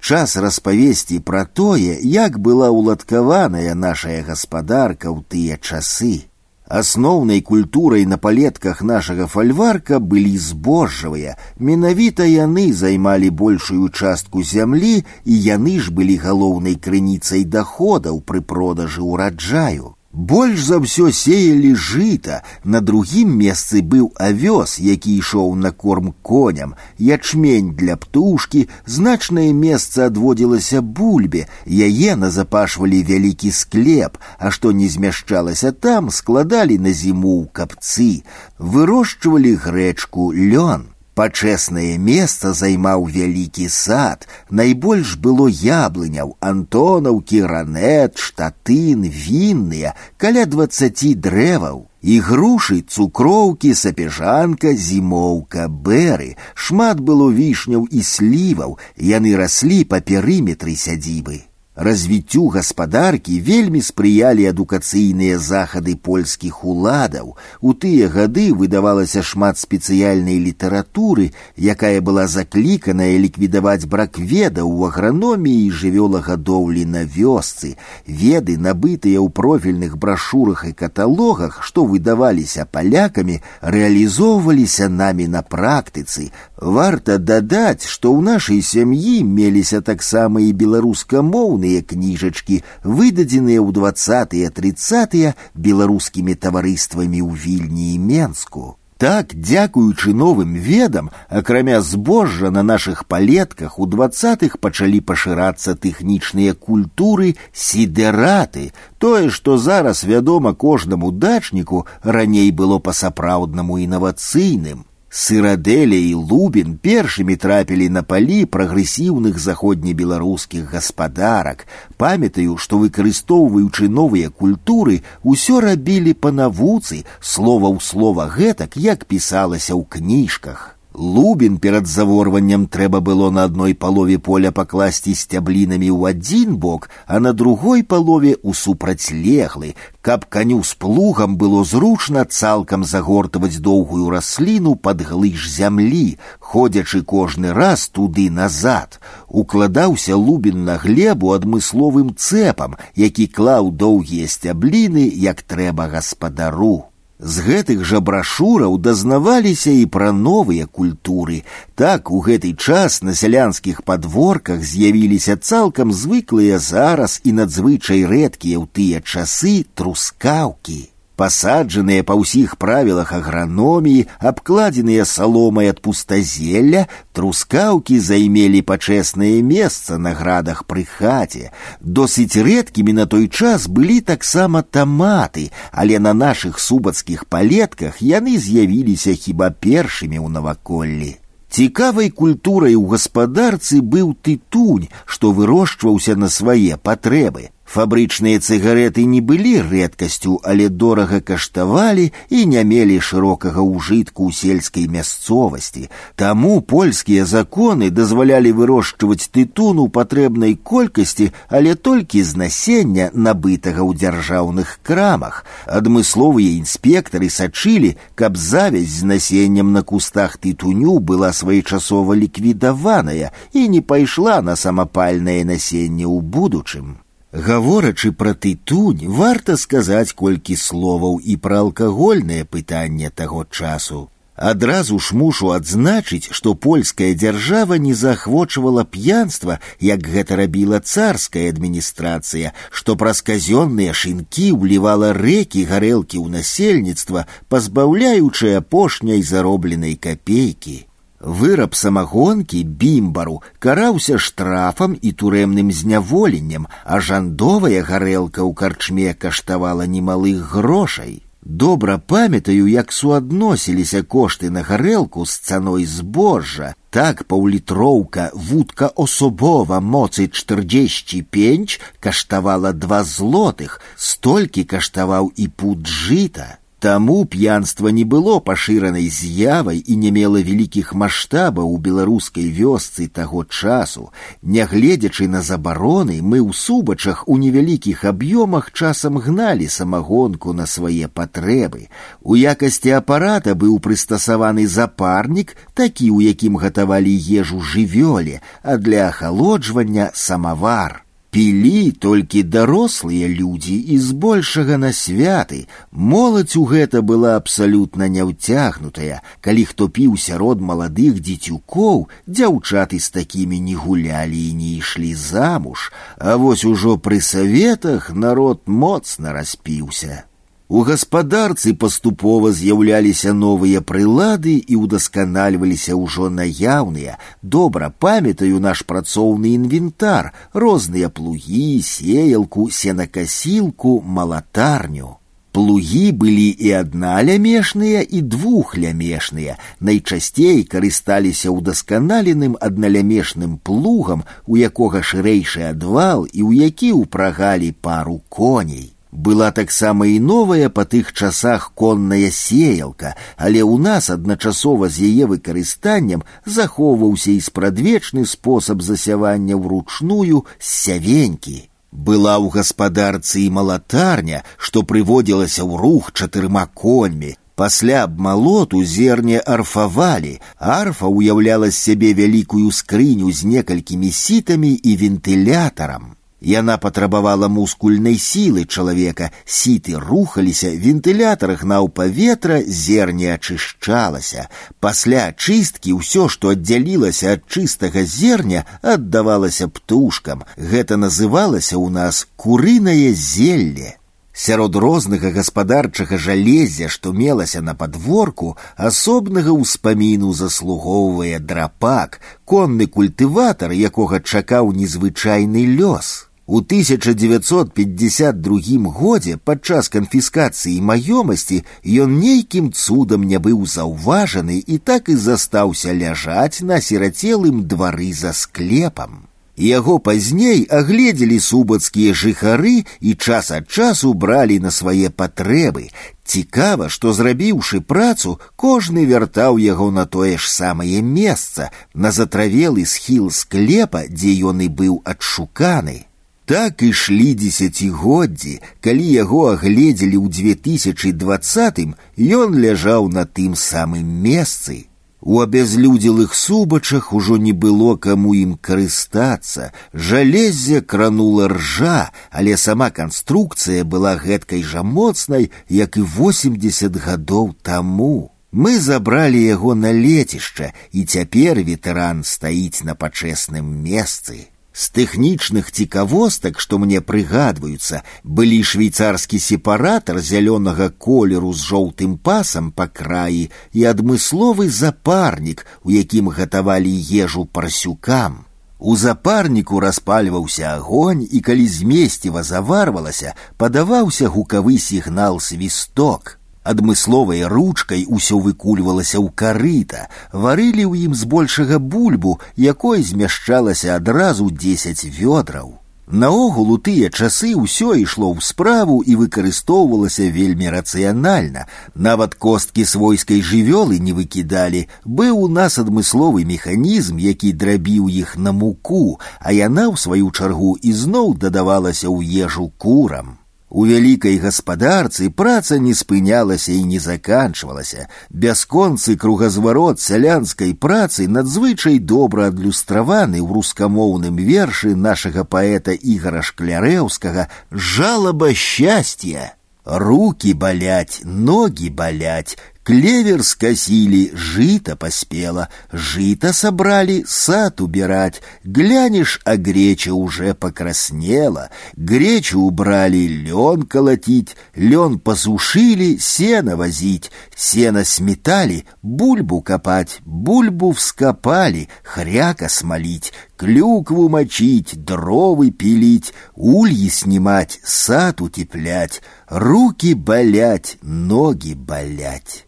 Час 0.00 0.36
распавесці 0.36 1.20
пра 1.20 1.44
тое, 1.44 2.00
як 2.00 2.38
была 2.38 2.70
ўладкаваная 2.72 3.74
нашая 3.74 4.24
гаспадарка 4.24 5.12
ў 5.12 5.20
тыя 5.28 5.60
часы. 5.60 6.29
Асноўнай 6.70 7.40
культурай 7.42 8.06
на 8.06 8.18
палетках 8.18 8.82
нашага 8.82 9.26
фальварка 9.30 10.00
былі 10.00 10.34
збожжавыя. 10.38 11.36
Менавіта 11.58 12.26
яны 12.26 12.72
займалі 12.72 13.30
большую 13.30 13.88
частку 13.88 14.42
зямлі, 14.42 15.04
і 15.24 15.34
яны 15.46 15.78
ж 15.78 15.94
былі 15.94 16.16
галоўнай 16.16 16.74
крыніцай 16.74 17.44
даходаў 17.44 18.18
пры 18.26 18.40
продажы 18.42 19.02
ўраджаю. 19.02 19.94
Больш 20.16 20.62
за 20.64 20.76
ўсё 20.80 21.10
сеялі 21.12 21.74
жыта, 21.76 22.40
на 22.64 22.80
другім 22.80 23.34
месцы 23.36 23.82
быў 23.84 24.06
авёс, 24.16 24.78
які 24.80 25.12
ішоў 25.12 25.52
на 25.60 25.72
корм 25.76 26.14
коням, 26.22 26.72
ячмень 26.96 27.76
для 27.76 27.98
птушкі, 28.00 28.64
значнае 28.86 29.52
месца 29.52 30.08
адводзілася 30.08 30.80
бульбе, 30.80 31.44
яе 31.68 32.16
назапашвалі 32.16 33.02
вялікі 33.04 33.52
склеп, 33.52 34.16
а 34.38 34.50
што 34.50 34.72
не 34.72 34.88
змяшчалася 34.88 35.72
там, 35.72 36.08
складалі 36.08 36.80
на 36.80 36.96
зіму 36.96 37.44
ў 37.44 37.52
капцы, 37.52 38.24
вырошчвалі 38.56 39.52
грэчку 39.68 40.32
лён. 40.32 40.89
Пачэснае 41.16 41.96
месца 41.96 42.50
займаў 42.52 43.06
вялікі 43.12 43.68
сад, 43.72 44.26
найбольш 44.50 45.14
было 45.26 45.46
яблыняў, 45.48 46.34
антонаўкі, 46.44 47.40
ранет, 47.52 48.20
штатын, 48.20 49.08
вінныя, 49.08 49.94
каля 50.20 50.44
двацаці 50.44 51.14
дрэваў. 51.14 51.86
І 52.06 52.20
грушы, 52.20 52.82
цукроўкі, 52.84 53.72
сапежанка, 53.74 54.76
зімоўка, 54.76 55.66
бэры, 55.88 56.36
шмат 56.54 57.00
было 57.00 57.32
вішняў 57.32 57.88
і 57.90 58.04
сліваў, 58.04 58.76
яны 59.00 59.34
раслі 59.40 59.82
па 59.88 60.04
перыметры 60.04 60.76
сядзібы. 60.76 61.40
Развіццю 61.76 62.46
гаспадаркі 62.48 63.34
вельмі 63.44 63.82
спрыялі 63.84 64.46
адукацыйныя 64.48 65.36
захады 65.36 65.92
польскіх 66.08 66.64
уладаў. 66.64 67.36
У 67.60 67.74
тыя 67.76 68.08
гады 68.08 68.46
выдавалася 68.56 69.20
шмат 69.20 69.60
спецыяльнай 69.60 70.40
літаратуры, 70.40 71.26
якая 71.60 72.00
была 72.00 72.24
закліканая 72.32 73.20
ліквідаваць 73.20 73.84
брак 73.84 74.16
ведаў 74.16 74.72
у 74.72 74.88
аграноміі 74.88 75.66
і 75.66 75.74
жывёлагадоўлі 75.82 76.86
на 76.96 77.04
вёсцы. 77.04 77.76
Веды, 78.08 78.56
набытыя 78.56 79.20
ў 79.20 79.28
профільных 79.28 80.00
брашурах 80.00 80.64
і 80.64 80.72
каталогах, 80.72 81.60
што 81.60 81.84
выдаваліся 81.84 82.64
палякамі, 82.64 83.42
рэалізоўваліся 83.60 84.88
намі 84.88 85.28
на 85.28 85.44
практыцы. 85.44 86.32
Варта 86.60 87.18
дадаць, 87.18 87.90
што 87.90 88.14
ў 88.14 88.22
нашай 88.22 88.62
сям'і 88.62 89.24
меліся 89.24 89.80
таксама 89.80 90.40
і 90.40 90.52
беларускамоўныя 90.52 91.56
духоўныя 91.56 91.82
кніжачкі, 91.82 92.62
выдадзеныя 92.84 93.60
ў 93.60 93.72
двадцатыя 93.72 94.50
тридцатыя 94.50 95.34
беларускімі 95.54 96.34
таварыствамі 96.34 97.20
ў 97.22 97.30
вільні 97.32 97.94
і 97.94 97.98
менску. 97.98 98.76
Так, 98.96 99.36
дзякуючы 99.36 100.16
новым 100.16 100.56
ведам, 100.56 101.10
акрамя 101.28 101.82
збожжа 101.84 102.48
на 102.50 102.62
нашых 102.62 103.04
палетках 103.04 103.78
у 103.78 103.84
двадцатых 103.84 104.56
пачалі 104.58 105.04
пашырацца 105.04 105.76
тэхнічныя 105.76 106.56
культуры 106.56 107.36
сідэраты. 107.52 108.72
Тое, 108.96 109.28
што 109.28 109.58
зараз 109.60 110.04
вядома 110.04 110.54
кожнаму 110.54 111.12
дачніку, 111.12 111.84
раней 112.02 112.50
было 112.50 112.80
па-сапраўднаму 112.80 113.76
інавацыйным. 113.84 114.88
Сырадэля 115.16 115.96
і 115.96 116.14
Лубін 116.14 116.74
першымі 116.76 117.36
трапілі 117.40 117.88
на 117.88 118.02
палі 118.02 118.44
прагрэсіўных 118.44 119.38
заходнебеларускіх 119.40 120.74
гаспадарак. 120.74 121.64
Памятаю, 121.96 122.58
што 122.60 122.76
выкарыстоўваючы 122.82 123.88
новыя 123.88 124.28
культуры, 124.28 125.00
усё 125.22 125.60
рабілі 125.64 126.12
па 126.12 126.34
навуцы, 126.36 127.04
слова 127.20 127.72
ў 127.72 127.80
слова 127.80 128.28
гэтак, 128.28 128.76
як 128.76 129.08
пісалася 129.08 129.72
ў 129.72 129.88
кніжках. 129.88 130.76
Лубін 130.96 131.58
перад 131.58 131.86
заворваннем 131.86 132.66
трэба 132.66 133.00
было 133.04 133.28
на 133.30 133.44
адной 133.44 133.74
палове 133.74 134.16
поля 134.18 134.48
пакласці 134.48 135.12
сцяблінамі 135.12 135.90
ў 135.92 136.16
адзін 136.16 136.56
бок, 136.56 136.88
а 137.04 137.20
на 137.20 137.34
другой 137.36 137.84
палове 137.84 138.32
ў 138.40 138.56
супрацьлеглы, 138.56 139.74
каб 140.00 140.24
каню 140.24 140.62
з 140.64 140.72
плугам 140.72 141.36
было 141.36 141.64
зручна 141.68 142.24
цалкам 142.24 142.88
загортаваць 142.88 143.60
доўгую 143.60 144.08
расліну 144.08 144.74
пад 144.74 145.04
глыж 145.04 145.44
зямлі, 145.52 146.16
ходзячы 146.40 147.04
кожны 147.04 147.52
раз 147.52 147.88
туды 147.92 148.30
назад. 148.30 148.98
Укладаўся 149.28 150.16
лубін 150.16 150.64
на 150.64 150.80
глебу 150.80 151.36
адмысловым 151.36 152.16
цэпам, 152.16 152.80
які 152.96 153.28
клаў 153.28 153.68
доўгія 153.68 154.32
сцябліны, 154.32 155.04
як 155.12 155.44
трэба 155.44 155.92
гаспадару. 155.92 156.89
З 157.20 157.40
гэтых 157.40 157.84
жа 157.88 158.00
брашураў 158.04 158.76
дазнаваліся 158.76 159.72
і 159.72 159.86
пра 159.88 160.12
новыя 160.12 160.66
культуры. 160.66 161.44
Так 161.74 162.10
у 162.10 162.20
гэты 162.20 162.52
час 162.52 163.00
на 163.00 163.14
сялянскіх 163.14 163.80
падворках 163.88 164.60
з'явіліся 164.60 165.36
цалкам 165.36 165.96
звыклыя 165.96 166.58
зараз 166.58 167.20
і 167.24 167.32
надзвычай 167.40 168.04
рэдкія 168.04 168.60
ў 168.60 168.66
тыя 168.68 169.00
часы 169.00 169.64
трускаўкі. 169.74 170.92
пасаджаныя 171.20 172.04
па 172.04 172.14
ўсіх 172.20 172.56
правілах 172.60 173.12
аграноміі, 173.16 174.06
абкладзеныя 174.20 175.08
саломай 175.08 175.72
ад 175.72 175.80
пустазелля, 175.80 176.84
трускаўкі 177.16 177.98
займелі 178.08 178.60
пачэснае 178.70 179.40
месца 179.42 179.98
на 179.98 180.12
градах 180.12 180.64
пры 180.68 180.84
хаце. 180.84 181.50
Досыць 181.80 182.36
рэдкімі 182.36 182.92
на 183.00 183.06
той 183.08 183.28
час 183.28 183.66
былі 183.66 184.00
таксама 184.00 184.62
таматы, 184.62 185.50
але 185.72 185.98
на 185.98 186.12
нашых 186.12 186.60
субацкіх 186.60 187.24
палетках 187.26 188.02
яны 188.04 188.36
з'явіліся 188.36 189.16
хіба 189.16 189.50
першымі 189.50 190.20
ў 190.20 190.28
наваколлі. 190.28 191.16
Цікавай 191.48 192.10
культурай 192.10 192.74
у 192.74 192.84
гаспадарцы 192.90 193.80
быў 193.80 194.12
тытунь, 194.20 194.90
што 195.06 195.32
вырошчваўся 195.32 196.16
на 196.16 196.28
свае 196.28 196.76
патрэбы. 196.76 197.48
Фабрычныя 197.70 198.38
цыгареты 198.40 199.04
не 199.04 199.20
былі 199.20 199.60
рэдкасцю, 199.60 200.38
але 200.50 200.68
дорага 200.68 201.18
каштавалі 201.20 202.06
і 202.30 202.46
не 202.52 202.62
мелі 202.64 202.96
шырокага 203.02 203.60
ўжытку 203.60 204.30
ў 204.30 204.32
сельскай 204.32 204.86
мясцовасці. 204.86 205.90
Таму 206.14 206.62
польскія 206.62 207.26
законы 207.26 207.90
дазвалялі 207.90 208.54
вырошчваць 208.56 209.28
тытун 209.28 209.82
у 209.82 209.88
патрэбнай 209.92 210.54
колькасці, 210.56 211.32
але 211.50 211.74
толькі 211.74 212.22
з 212.22 212.40
насення 212.40 213.10
набытага 213.12 213.82
ў 213.82 213.98
дзяржаўных 213.98 214.78
крамах. 214.86 215.44
Адмысловыя 215.66 216.56
інспектары 216.56 217.28
сачылі, 217.28 217.96
каб 218.14 218.38
завязь 218.38 219.02
з 219.02 219.10
насеннем 219.10 219.74
на 219.76 219.82
кустах 219.82 220.38
тытуню 220.38 221.00
была 221.00 221.34
своечасова 221.34 222.14
ліквідаваная 222.14 223.34
і 223.52 223.68
не 223.68 223.82
пайшла 223.82 224.38
на 224.40 224.54
самапальнае 224.54 225.42
насенне 225.44 226.06
ў 226.06 226.22
будучым. 226.22 227.02
Гаворачы 227.32 228.12
пра 228.12 228.32
тытунь, 228.32 229.06
варта 229.20 229.56
сказаць 229.60 230.16
колькі 230.16 230.56
словаў 230.56 231.18
і 231.20 231.36
пра 231.36 231.58
алкагольнае 231.66 232.44
пытанне 232.44 233.10
таго 233.10 233.44
часу. 233.50 234.08
Адразу 234.36 234.98
ж 234.98 235.16
мушу 235.16 235.50
адзначыць, 235.50 236.28
што 236.30 236.54
польская 236.54 237.14
дзяржава 237.14 237.78
не 237.80 237.94
заахвочвала 237.94 238.84
п'янства, 238.84 239.60
як 239.80 240.04
гэта 240.06 240.36
рабіла 240.36 240.80
царская 240.80 241.48
адміністрацыя, 241.48 242.52
што 242.70 242.96
праз 242.96 243.22
казённыя 243.24 243.92
шынкі 243.92 244.52
ўлівала 244.52 245.12
рэкі 245.16 245.64
гарэлкі 245.64 246.20
ў 246.20 246.28
насельніцтва, 246.40 247.26
пазбаўляючы 247.48 248.52
апошняй 248.60 249.22
заробленай 249.22 249.96
капейкі. 249.96 250.84
Выраб 251.20 251.74
самагонкі 251.74 252.62
бімбару 252.64 253.42
караўся 253.58 254.18
штрафам 254.18 254.96
і 255.00 255.12
турэмным 255.12 255.72
зняволеннем, 255.72 256.68
а 256.84 257.00
жандовая 257.00 257.82
гарэлка 257.82 258.44
ў 258.44 258.52
карчме 258.54 259.14
каштавала 259.14 259.86
немалых 259.86 260.52
грошай. 260.52 261.22
Добра 261.42 261.98
памятаю, 261.98 262.66
як 262.66 262.92
суадносіліся 262.92 264.02
кошты 264.02 264.50
на 264.50 264.62
гарэлку 264.62 265.24
з 265.24 265.38
цаной 265.38 265.86
збожжа. 265.86 266.74
Так 266.90 267.24
паўлітроўка 267.24 268.30
вудка 268.34 268.88
особова 268.88 269.78
моцы 269.80 270.28
45 270.32 271.80
каштавала 272.00 272.72
два 272.72 273.04
злотых, 273.04 273.80
столькі 273.96 274.64
каштаваў 274.64 275.30
і 275.36 275.46
пуд 275.48 275.86
жыта. 275.86 276.58
Таму 276.80 277.24
п'янства 277.24 277.88
не 277.88 278.04
было 278.04 278.38
пашыранай 278.38 279.08
з'явай 279.08 279.78
і 279.80 279.94
не 279.96 280.10
мела 280.12 280.42
вялікіх 280.48 280.92
маштабаў 281.02 281.70
у 281.72 281.78
беларускай 281.86 282.50
вёсцы 282.52 283.08
таго 283.08 283.44
часу. 283.44 284.12
Нягледзячы 284.42 285.26
на 285.26 285.40
забароны, 285.40 286.20
мы 286.20 286.38
ў 286.44 286.52
субачах 286.52 287.24
у 287.26 287.38
невялікіх 287.40 288.04
аб'ёмах 288.04 288.68
часам 288.76 289.16
гналі 289.16 289.66
самагонку 289.72 290.52
на 290.52 290.66
свае 290.66 291.08
патрэбы. 291.08 291.88
У 292.20 292.36
якасці 292.36 292.92
апарата 293.00 293.56
быў 293.56 293.80
прыстасаваны 293.80 294.68
запарнік, 294.68 295.56
такі, 295.72 296.12
у 296.12 296.20
якім 296.20 296.60
гатавалі 296.60 297.16
ежу 297.40 297.64
жывёле, 297.64 298.44
а 298.62 298.76
для 298.76 299.08
ахалоджвання 299.08 300.12
самавар. 300.12 301.06
Пілі 301.36 301.90
толькі 302.00 302.40
дарослыя 302.48 303.28
людзі 303.28 303.74
і 303.76 303.98
збольшага 304.00 304.78
на 304.80 304.92
святы. 304.96 305.58
Моладзь 305.92 306.56
у 306.56 306.62
гэта 306.70 307.02
была 307.02 307.34
абсалютна 307.36 308.08
няўцягнутая. 308.08 309.20
Калі 309.44 309.64
хто 309.68 309.88
піў 309.98 310.14
сярод 310.16 310.64
маладых 310.64 311.18
дзецюкоў, 311.20 312.06
дзяўчаты 312.24 313.00
з 313.00 313.10
такімі 313.18 313.60
не 313.60 313.76
гулялі 313.76 314.40
і 314.48 314.54
не 314.62 314.70
ішлі 314.78 315.12
замуж, 315.12 315.92
а 316.16 316.40
вось 316.40 316.64
ужо 316.64 316.96
пры 316.96 317.20
саветах 317.20 318.08
народ 318.14 318.64
моцна 318.64 319.36
распіўся. 319.36 320.24
У 320.70 320.80
гаспадарцы 320.82 321.72
паступова 321.78 322.50
з'яўляліся 322.50 323.32
новыя 323.32 323.80
прылады 323.90 324.54
і 324.58 324.78
ўдасканальваліся 324.82 325.94
ўжо 325.94 326.26
наяўныя. 326.38 327.18
Добра 327.42 327.92
памятаю 328.06 328.58
наш 328.58 328.82
працоўны 328.82 329.54
інвентар, 329.54 330.32
розныя 330.52 331.08
плугі, 331.08 331.82
сеялку, 331.86 332.66
сенакасілку, 332.70 334.00
малатарню. 334.02 335.12
Плугі 335.54 336.10
былі 336.12 336.48
і 336.50 336.72
адналямешныя 336.82 338.02
і 338.02 338.20
двухлямешныя. 338.34 339.54
Найчасцей 339.78 340.66
карысталіся 340.66 341.54
ўдасканаленым 341.54 342.58
адналямешным 342.60 343.56
плугам, 343.62 344.26
у 344.50 344.58
якога 344.58 345.06
шырэйшы 345.06 345.62
адвал 345.70 346.26
і 346.26 346.42
ў 346.42 346.66
які 346.66 346.90
ўпрагалі 346.98 347.70
пару 347.80 348.18
коней. 348.28 348.92
Была 349.12 349.50
таксама 349.50 350.06
і 350.12 350.18
новая 350.20 350.68
па 350.68 350.84
тых 350.84 351.12
часах 351.12 351.72
конная 351.74 352.30
сеялка, 352.30 353.14
але 353.36 353.62
ў 353.64 353.80
нас 353.80 354.10
адначасова 354.10 354.90
з 354.92 355.08
яе 355.08 355.24
выкарыстаннем 355.30 356.26
захоўваўся 356.44 357.30
і 357.32 357.40
спрадвечны 357.40 358.26
спосаб 358.26 358.82
засявання 358.82 359.56
ўручную 359.56 360.44
з 360.58 360.68
сявенькі. 360.82 361.56
Была 361.96 362.36
ў 362.36 362.52
гаспадарцы 362.52 363.40
і 363.46 363.50
малатарня, 363.56 364.44
што 364.58 364.82
прыводзілася 364.82 365.64
ў 365.64 365.80
рух 365.80 366.12
чатырма 366.12 366.66
коньмі. 366.66 367.36
Пасля 367.56 368.04
абмалоту 368.04 368.84
зерне 368.84 369.40
арфавалі. 369.40 370.34
Арфа 370.60 371.08
ўяўляла 371.08 371.72
з 371.72 371.78
сябе 371.88 372.12
вялікую 372.12 372.68
скрыню 372.68 373.32
з 373.32 373.48
некалькімі 373.48 374.12
сітамі 374.12 374.76
і 374.76 374.92
вентылятарам. 375.00 376.19
Яна 376.46 376.76
патрабавала 376.76 377.48
мускульнай 377.48 378.18
сілы 378.20 378.66
чалавека, 378.68 379.30
сіты 379.48 379.96
рухаліся, 379.96 380.68
вентылятар 380.84 381.56
гнаў 381.56 381.88
паветра, 381.88 382.60
зерне 382.60 383.32
ачышчалася. 383.34 384.46
Пасля 384.78 385.32
чысткі 385.32 385.96
ўсё, 385.96 386.28
што 386.28 386.52
аддзялілася 386.52 387.32
ад 387.38 387.48
чыстага 387.48 388.04
зерня, 388.04 388.66
аддавалася 388.82 389.66
птушкам. 389.72 390.44
Гэта 390.60 391.00
называлася 391.00 391.80
ў 391.80 391.88
нас 391.88 392.26
курынае 392.36 393.16
зелле. 393.16 393.96
Сярод 394.36 394.76
рознага 394.76 395.30
гаспадарчага 395.32 396.18
жалезя, 396.18 396.90
што 396.92 397.14
мелася 397.16 397.62
на 397.64 397.74
падворку, 397.74 398.58
асобнага 398.76 399.56
ўспаміну 399.56 400.36
заслугоўвае 400.36 401.40
драпак, 401.40 402.20
конны 402.44 402.86
культыватар, 402.86 403.72
якога 403.72 404.20
чакаў 404.20 404.76
незвычайны 404.76 405.64
лёс. 405.80 406.28
У 406.46 406.62
1952 406.62 408.90
годзе 408.98 409.34
падчас 409.50 409.90
канфіскацыі 409.90 410.78
маёмасці 410.90 411.58
ён 412.06 412.14
нейкім 412.22 412.70
цудам 412.70 413.26
не 413.26 413.42
быў 413.42 413.66
заўважаны 413.66 414.62
і 414.62 414.78
так 414.78 415.10
і 415.10 415.16
застаўся 415.16 415.90
ляжаць 415.90 416.62
на 416.62 416.78
сірацелым 416.78 417.66
двары 417.66 418.14
за 418.14 418.30
склепам. 418.32 419.26
Яго 419.56 419.98
пазней 419.98 420.68
агледзелі 420.70 421.40
субацкія 421.40 422.14
жыхары 422.14 422.84
і 423.00 423.14
час 423.14 423.50
ад 423.50 423.66
часу 423.66 424.14
бралі 424.14 424.60
на 424.60 424.70
свае 424.70 425.10
патрэбы. 425.10 425.90
Цікава, 426.22 426.88
што 426.88 427.12
зрабіўшы 427.16 427.80
працу, 427.80 428.38
кожны 428.54 429.06
вяртаў 429.06 429.58
яго 429.58 429.90
на 429.90 430.06
тое 430.06 430.36
ж 430.36 430.46
самае 430.46 431.02
месца, 431.02 431.70
на 431.94 432.12
затравелы 432.12 432.84
схіл 432.84 433.30
склепа, 433.30 434.04
дзе 434.06 434.36
ён 434.52 434.60
і 434.60 434.68
быў 434.68 435.00
адшуканы. 435.02 436.06
Так 436.50 436.82
ішлі 436.86 437.34
дзесяцігоддзі, 437.34 438.60
калі 438.80 439.06
яго 439.12 439.40
агледзелі 439.52 440.16
ў 440.22 440.26
2020 440.30 441.96
ён 442.38 442.54
ляжаў 442.54 443.08
на 443.10 443.26
тым 443.26 443.58
самым 443.58 444.06
месцы. 444.22 444.86
У 445.26 445.40
абязлюдзелых 445.40 446.36
субачах 446.36 447.12
ужо 447.12 447.36
не 447.36 447.50
было 447.50 447.96
каму 447.96 448.30
ім 448.38 448.54
карыстацца. 448.54 449.72
Жалезе 449.92 450.82
кранула 450.82 451.48
ржа, 451.50 452.12
але 452.30 452.56
сама 452.56 452.90
канструкцыя 452.90 453.82
была 453.82 454.14
гэткай 454.14 454.62
жа 454.62 454.86
моцнай, 454.86 455.50
як 455.68 455.96
і 455.96 456.06
80 456.06 456.94
гадоў 456.94 457.54
таму. 457.62 458.30
Мы 458.52 458.78
забралі 458.78 459.42
яго 459.42 459.74
на 459.74 459.90
лецішча, 459.90 460.70
і 460.92 461.04
цяпер 461.04 461.58
ветэран 461.58 462.22
стаіць 462.22 462.86
на 462.86 462.94
пачэсным 462.94 463.66
месцы. 463.82 464.49
З 464.80 464.90
тэхнічных 464.96 465.70
цікавостак, 465.72 466.60
што 466.60 466.78
мне 466.78 467.00
прыгадваюцца, 467.00 468.02
былі 468.22 468.58
швейцарскі 468.70 469.38
сепаратар 469.40 470.20
зялёнага 470.20 470.90
колеру 471.06 471.52
з 471.56 471.64
жоўтым 471.70 472.18
пасам 472.20 472.68
па 472.76 472.86
краі 472.86 473.48
і 473.72 473.88
адмысловы 473.92 474.68
запарнік, 474.68 475.64
у 475.82 475.96
якім 475.96 476.28
гатавалі 476.28 476.92
ежу 477.24 477.46
парсюкам. 477.46 478.44
У 478.78 478.96
запарніку 479.00 479.80
распальваўся 479.80 480.76
агонь, 480.76 481.24
і 481.24 481.40
калі 481.40 481.66
змесціва 481.66 482.42
заварвалася, 482.42 483.32
падаваўся 483.56 484.28
гукавы 484.28 484.76
сігнал 484.78 485.40
свісток 485.40 486.36
адмысловай 486.66 487.46
ручкай 487.46 488.04
усё 488.08 488.38
выкульвалася 488.42 489.18
ў 489.22 489.30
карыта, 489.42 490.06
варылі 490.32 490.84
ў 490.90 491.08
ім 491.08 491.14
збольшага 491.14 491.78
бульбу, 491.78 492.38
якой 492.56 493.02
змяшчалася 493.02 493.96
адразу 493.96 494.50
дзесяць 494.50 495.06
вёдраў. 495.06 495.78
Наогул 496.06 496.70
у 496.70 496.78
тыя 496.78 497.10
часы 497.10 497.48
ўсё 497.58 497.94
ішло 497.98 498.30
ў 498.30 498.38
справу 498.38 499.02
і 499.02 499.16
выкарыстоўвалася 499.22 500.28
вельмі 500.30 500.70
рацыянальна. 500.70 501.66
Нават 501.94 502.38
косткі 502.38 502.84
свойскай 502.86 503.42
жывёлы 503.42 503.98
не 503.98 504.14
выкідалі. 504.14 504.86
Быў 505.02 505.34
у 505.46 505.48
нас 505.48 505.78
адмысловы 505.82 506.46
механізм, 506.46 507.18
які 507.18 507.50
драбіў 507.52 508.06
іх 508.06 508.38
на 508.38 508.54
муку, 508.54 509.18
а 509.40 509.50
яна 509.50 509.90
ў 509.90 509.98
сваю 509.98 510.30
чаргу 510.30 510.78
ізноў 510.78 511.34
дадавалася 511.42 512.06
ў 512.06 512.22
ежу 512.22 512.70
курам. 512.78 513.34
У 513.70 513.84
вялікай 513.84 514.38
гаспадарцы 514.38 515.26
праца 515.28 515.76
не 515.82 515.92
спынялася 515.98 516.70
і 516.72 516.84
не 516.86 517.00
заканчвалася. 517.02 518.06
Бясконцы 518.30 519.16
кругазварот 519.16 520.00
сялянскай 520.00 520.72
працы 520.72 521.26
надзвычай 521.26 521.98
добра 521.98 522.46
адлюстраваны 522.52 523.42
ў 523.42 523.48
рускамоўным 523.58 524.38
вершы 524.38 524.94
нашага 524.94 525.42
паэта 525.42 525.98
ігара 525.98 526.42
шклярэўскага 526.46 527.48
жалаба 527.70 528.54
счастья. 528.54 529.56
Руки 529.84 530.52
болять, 530.52 531.20
ноги 531.24 531.88
болять, 531.88 532.56
Клевер 532.91 533.41
скосили, 533.41 534.31
жито 534.33 534.97
поспело, 534.97 535.69
жито 535.93 536.51
собрали, 536.51 537.23
сад 537.25 537.79
убирать. 537.79 538.41
Глянешь, 538.65 539.39
а 539.45 539.55
греча 539.55 540.13
уже 540.13 540.53
покраснела. 540.53 541.69
Гречу 541.95 542.59
убрали, 542.59 543.27
лен 543.27 543.83
колотить, 543.83 544.57
лен 544.75 545.19
посушили, 545.19 546.17
сено 546.17 546.75
возить. 546.75 547.31
Сено 547.55 548.03
сметали, 548.03 548.83
бульбу 549.01 549.61
копать, 549.61 550.19
бульбу 550.25 550.91
вскопали, 550.91 551.87
хряка 552.03 552.67
смолить, 552.67 553.31
клюкву 553.55 554.27
мочить, 554.27 555.01
дровы 555.01 555.71
пилить, 555.71 556.33
ульи 556.55 557.07
снимать, 557.07 557.79
сад 557.85 558.41
утеплять, 558.41 559.21
руки 559.47 560.13
болять, 560.13 560.97
ноги 561.01 561.73
болять 561.73 562.65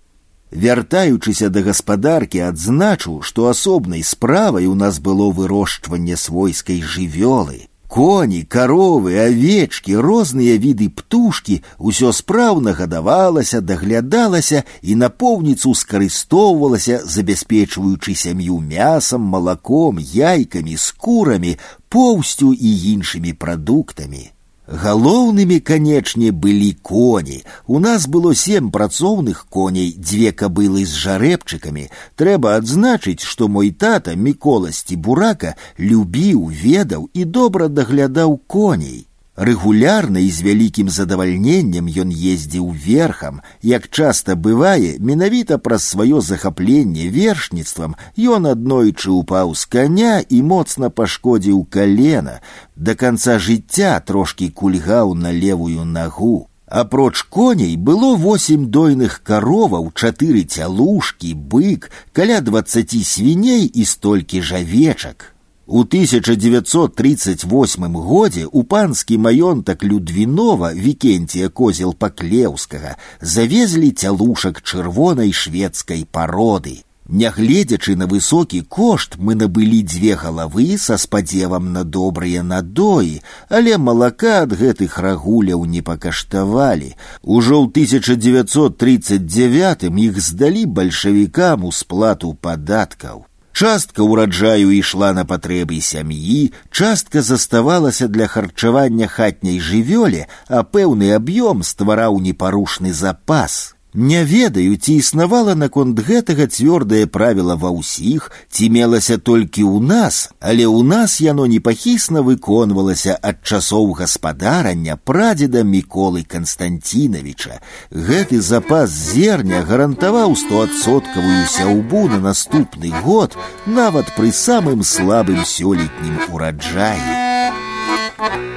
Вяртаючыся 0.52 1.48
да 1.52 1.60
гаспадаркі 1.62 2.40
адзначу, 2.50 3.20
што 3.20 3.48
асобнай 3.48 4.02
справай 4.02 4.66
у 4.66 4.74
нас 4.74 4.98
было 4.98 5.30
вырошчванне 5.30 6.16
свойскай 6.16 6.80
жывёлы. 6.80 7.68
Коні, 7.88 8.42
каровы, 8.44 9.16
авечкі, 9.16 9.96
розныя 9.96 10.56
віды 10.60 10.88
птушкі 10.92 11.62
ўсё 11.80 12.12
спраўна 12.12 12.72
гадавалася, 12.76 13.60
даглядалася 13.60 14.64
і 14.82 14.96
напоўніцу 15.02 15.72
скарыстоўвалася, 15.72 17.00
забяспечваючы 17.04 18.14
сям'ю 18.14 18.60
мясам, 18.60 19.24
малаком, 19.24 19.96
яйкамі, 20.00 20.76
скурамі, 20.76 21.56
поўсцю 21.88 22.52
і 22.52 22.70
іншымі 22.92 23.32
прадуктамі. 23.32 24.32
Галоўнымі, 24.68 25.60
канечне, 25.60 26.30
былі 26.30 26.76
коні. 26.82 27.42
У 27.66 27.78
нас 27.80 28.06
было 28.06 28.34
сем 28.34 28.70
працоўных 28.70 29.46
коней, 29.48 29.94
дзве 29.96 30.32
кабылы 30.32 30.84
з 30.84 30.92
жарэбчыкамі. 30.92 31.88
Трэба 32.20 32.56
адзначыць, 32.60 33.24
што 33.24 33.48
мой 33.48 33.70
тата 33.70 34.12
міколасці 34.12 34.96
бурака 34.96 35.56
любіў, 35.78 36.52
ведаў 36.52 37.08
і 37.14 37.24
добра 37.24 37.68
даглядаў 37.68 38.36
коней. 38.46 39.08
Рэгулярна 39.38 40.18
і 40.18 40.30
з 40.34 40.42
вялікім 40.42 40.88
задавальненнем 40.90 41.86
ён 42.02 42.08
ездзіў 42.10 42.72
верхам, 42.74 43.38
як 43.62 43.86
часта 43.86 44.34
бывае, 44.34 44.98
менавіта 44.98 45.58
праз 45.62 45.86
сваё 45.86 46.18
захапленне 46.20 47.06
вершніцтвам 47.06 47.94
ён 48.18 48.50
аднойчы 48.50 49.14
упаў 49.14 49.54
з 49.54 49.70
каня 49.76 50.16
і 50.26 50.42
моцна 50.42 50.90
пашкодзіў 50.90 51.62
калена. 51.70 52.40
Да 52.74 52.98
канца 52.98 53.38
жыцця 53.38 53.94
трошкі 54.02 54.50
кульгаў 54.50 55.14
на 55.14 55.30
левую 55.30 55.86
нагу. 55.86 56.50
Апроч 56.66 57.22
коней 57.22 57.76
было 57.76 58.16
восемь 58.16 58.66
дойных 58.66 59.22
кароваў, 59.22 59.92
чатыры 59.94 60.42
цялушкі, 60.42 61.34
бык, 61.34 61.90
каля 62.12 62.42
дваццаці 62.42 63.04
свіней 63.04 63.70
і 63.70 63.84
столькі 63.84 64.42
жавечак. 64.42 65.31
У 65.70 65.80
1938 65.80 67.96
годзе 67.96 68.46
у 68.46 68.64
панскі 68.64 69.18
маёнтак 69.18 69.84
Людвінова 69.84 70.72
Вікенція 70.72 71.48
козел 71.48 71.94
Паклеўскага 71.94 72.96
завезлі 73.20 73.90
цялушак 73.90 74.62
чырвонай 74.62 75.32
шведскай 75.32 76.06
пароды. 76.10 76.84
Нягледзячы 77.08 77.96
на 77.96 78.06
высокі 78.06 78.60
кошт 78.60 79.16
мы 79.16 79.34
набылі 79.34 79.82
дзве 79.82 80.14
галавы 80.16 80.76
са 80.76 80.96
спадзевам 80.96 81.72
на 81.72 81.84
добрыя 81.84 82.42
надоі, 82.42 83.20
але 83.48 83.76
малака 83.76 84.42
ад 84.48 84.52
гэтых 84.52 84.98
рагуляў 85.00 85.64
не 85.64 85.80
пакаштавалі. 85.80 86.96
Ужо 87.22 87.64
ў 87.64 87.68
1939 87.72 89.84
іх 89.88 90.20
здалі 90.20 90.64
бальшавікам 90.64 91.64
у 91.64 91.72
сплату 91.72 92.36
падаткаў. 92.40 93.24
Частка 93.58 94.06
ўраджаю 94.06 94.70
ішла 94.70 95.10
на 95.12 95.24
патрэбы 95.26 95.80
сям'і, 95.82 96.52
частка 96.70 97.22
заставалася 97.22 98.06
для 98.06 98.26
харчавання 98.30 99.08
хатняй 99.10 99.58
жывёле, 99.58 100.28
а 100.46 100.62
пэўны 100.62 101.10
аб'ём 101.16 101.66
ствараў 101.66 102.20
непарушны 102.22 102.92
запас. 102.94 103.71
Не 103.94 104.24
ведаю, 104.24 104.76
ці 104.76 105.00
існавала 105.00 105.54
наконт 105.56 105.96
гэтага 106.04 106.44
цвёрдае 106.44 107.08
правіла 107.08 107.56
ва 107.56 107.72
ўсіх, 107.72 108.28
ці 108.52 108.68
мелася 108.68 109.16
толькі 109.16 109.64
ў 109.64 109.80
нас, 109.80 110.28
але 110.44 110.68
ў 110.68 110.84
нас 110.84 111.24
яно 111.24 111.48
непахісна 111.48 112.20
выконвалася 112.20 113.16
ад 113.16 113.40
часоў 113.40 113.96
гаспадарання 113.96 115.00
прадзеда 115.00 115.64
міколы 115.64 116.28
Канстанціновича. 116.28 117.64
Гэты 117.88 118.44
запас 118.44 118.92
зерня 118.92 119.64
гарантаваў 119.64 120.36
стоадсоткавую 120.36 121.48
сяўбу 121.48 122.12
на 122.12 122.20
наступны 122.20 122.92
год 123.00 123.40
нават 123.64 124.12
пры 124.20 124.36
самым 124.36 124.84
слабым 124.84 125.48
сёлетнім 125.48 126.28
ураджаі. 126.28 128.51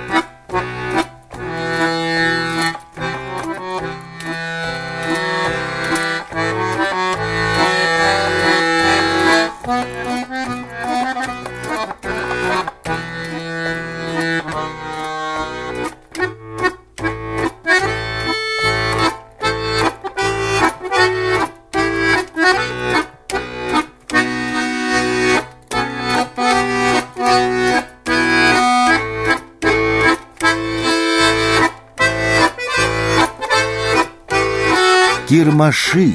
кірмашы. 35.30 36.14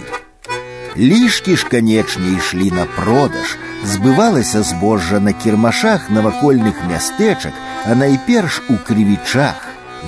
Лішкі 0.96 1.56
ж, 1.56 1.66
канечне, 1.70 2.36
ішлі 2.36 2.70
на 2.70 2.84
продаж, 2.84 3.56
збывалася 3.84 4.62
збожжа 4.62 5.20
на 5.20 5.32
кірмашах 5.32 6.10
навакольных 6.10 6.84
мястэчак, 6.88 7.52
а 7.84 7.94
найперш 7.94 8.62
у 8.68 8.76
крывічах. 8.88 9.56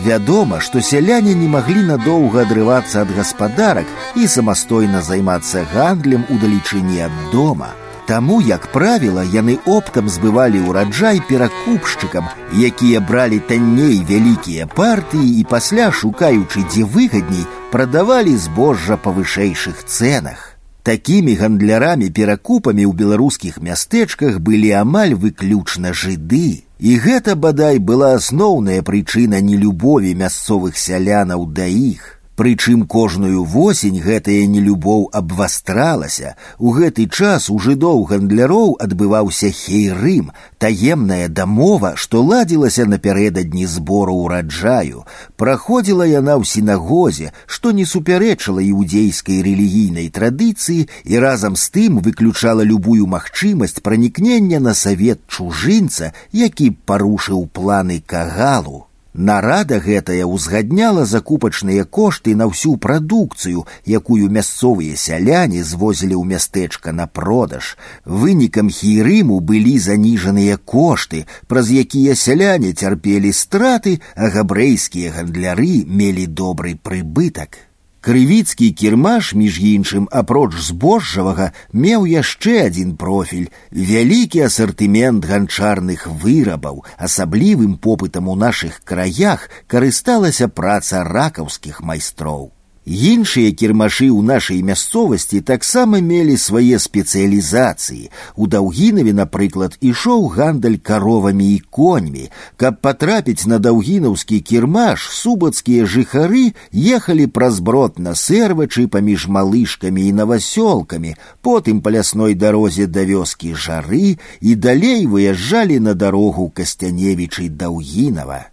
Вядома, 0.05 0.61
што 0.61 0.81
сяляне 0.81 1.35
не 1.35 1.49
маглі 1.49 1.83
надоўга 1.89 2.45
адрывацца 2.47 3.03
ад 3.03 3.11
гаспадарак 3.17 3.89
і 4.15 4.29
самастойна 4.29 5.03
займацца 5.03 5.67
гандлем 5.73 6.25
у 6.29 6.39
далечыні 6.39 7.01
ад 7.09 7.15
дома. 7.33 7.73
Таму, 8.13 8.41
як 8.41 8.73
правіла, 8.73 9.23
яны 9.23 9.59
оптам 9.69 10.09
збывалі 10.09 10.65
ўраджай 10.65 11.21
перакупшчыкам, 11.29 12.29
якія 12.57 13.01
бралі 13.05 13.39
танней 13.45 14.01
вялікія 14.01 14.67
партыі 14.67 15.29
і 15.41 15.45
пасля, 15.45 15.93
шукаючы 15.93 16.65
дзе 16.73 16.89
выгадней, 16.89 17.45
прадавалі 17.71 18.33
збожжа 18.37 18.97
па 18.97 19.13
вышэйшых 19.13 19.85
цэнах. 19.85 20.57
Такімі 20.89 21.35
гандлярамі 21.37 22.09
перакупамі 22.17 22.89
ў 22.89 22.97
беларускіх 22.97 23.61
мястэчках 23.61 24.41
былі 24.41 24.73
амаль 24.81 25.13
выключна 25.13 25.93
жыды. 25.93 26.65
І 26.81 26.91
гэта 27.05 27.35
бадай 27.37 27.77
была 27.77 28.15
асноўная 28.17 28.81
прычына 28.81 29.45
нелюбові 29.45 30.15
мясцовых 30.17 30.81
сялянаў 30.81 31.45
да 31.53 31.67
іх. 31.69 32.17
Прычым 32.39 32.87
кожную 32.87 33.43
восень 33.43 33.99
гэтая 33.99 34.47
нелюбоў 34.47 35.09
абвастралася. 35.21 36.37
У 36.59 36.71
гэты 36.71 37.09
час 37.11 37.51
у 37.51 37.59
жыдоў 37.59 38.05
гандляроў 38.07 38.77
адбываўся 38.79 39.51
хейрым, 39.51 40.31
таемная 40.63 41.27
дамова, 41.27 41.97
што 41.97 42.23
ладзілася 42.23 42.87
напярэдадні 42.87 43.67
збору 43.67 44.15
ўраджаю. 44.23 45.03
Праходзіла 45.35 46.07
яна 46.07 46.39
ў 46.39 46.47
сінагозе, 46.47 47.35
што 47.47 47.75
не 47.75 47.83
супярэчыла 47.83 48.63
іудзейскай 48.63 49.43
рэлігійнай 49.43 50.07
традыцыі 50.07 50.87
і 50.87 51.19
разам 51.19 51.59
з 51.59 51.75
тым 51.75 51.99
выключала 52.07 52.63
любую 52.63 53.11
магчымасць 53.19 53.83
пранікнення 53.83 54.63
на 54.63 54.79
савет 54.79 55.27
чужынца, 55.27 56.15
які 56.31 56.71
парушыў 56.87 57.49
планы 57.51 57.99
кагалу. 58.07 58.87
Нарада 59.19 59.81
гэтая 59.83 60.27
ўзгадняла 60.31 61.05
закупачныя 61.05 61.85
кошты 61.85 62.35
на 62.39 62.47
ўсю 62.47 62.77
прадукцыю, 62.77 63.65
якую 63.83 64.29
мясцовыя 64.31 64.95
сяляне 64.95 65.65
звозілі 65.65 66.15
ў 66.15 66.25
мястэчка 66.33 66.93
на 66.93 67.07
продаж. 67.09 67.75
Вынікам 68.05 68.71
хірыму 68.71 69.41
былі 69.41 69.75
заніжаныя 69.83 70.61
кошты, 70.63 71.25
праз 71.51 71.73
якія 71.73 72.15
сяляне 72.15 72.71
цярпелі 72.73 73.33
страты, 73.33 73.99
а 74.15 74.31
габрэйскія 74.31 75.11
гандляры 75.17 75.83
мелі 75.89 76.27
добры 76.27 76.77
прыбытак. 76.77 77.67
Крывіцкі 78.09 78.71
кірмаш, 78.73 79.35
між 79.35 79.59
іншым, 79.61 80.05
апроч 80.09 80.55
збожжавага, 80.57 81.51
меў 81.75 82.07
яшчэ 82.07 82.55
адзін 82.69 82.95
профіль, 82.97 83.51
вялікі 83.69 84.45
асартымент 84.47 85.27
ганчарных 85.29 86.07
вырабаў, 86.23 86.85
асаблівым 86.97 87.75
попытам 87.77 88.31
у 88.33 88.37
нашых 88.39 88.81
краях 88.89 89.51
карысталася 89.67 90.49
праца 90.49 91.03
ракаўскіх 91.05 91.83
майстроў. 91.83 92.49
Іншыя 92.89 93.53
кірмашы 93.53 94.09
ў 94.09 94.25
нашай 94.25 94.61
мясцовасці 94.65 95.43
таксама 95.45 96.01
мелі 96.01 96.41
свае 96.41 96.81
спецыялізацыі. 96.81 98.09
У 98.33 98.49
даўгінаве, 98.49 99.13
напрыклад, 99.13 99.77
ішоў 99.85 100.25
гандаль 100.33 100.81
каровамі 100.81 101.53
і 101.53 101.61
коньмі. 101.69 102.33
Каб 102.57 102.81
патрапіць 102.81 103.45
на 103.45 103.61
даўгінаўскі 103.61 104.41
кірмаш, 104.41 105.05
субацкія 105.13 105.85
жыхары 105.85 106.57
ехалі 106.73 107.29
праз 107.29 107.61
брод 107.61 108.01
на 108.01 108.17
сэрвачы 108.17 108.89
паміж 108.89 109.29
малышкамі 109.29 110.09
і 110.09 110.17
навасёлкамі, 110.25 111.17
потым 111.45 111.85
па 111.85 111.93
лясной 111.93 112.33
дарозе 112.33 112.89
да 112.89 113.05
вёскі 113.05 113.53
жары 113.53 114.17
і 114.41 114.55
далей 114.57 115.05
выязджалі 115.05 115.77
на 115.77 115.93
дарогу 115.93 116.49
касцяневічай 116.49 117.53
даўгінава. 117.53 118.49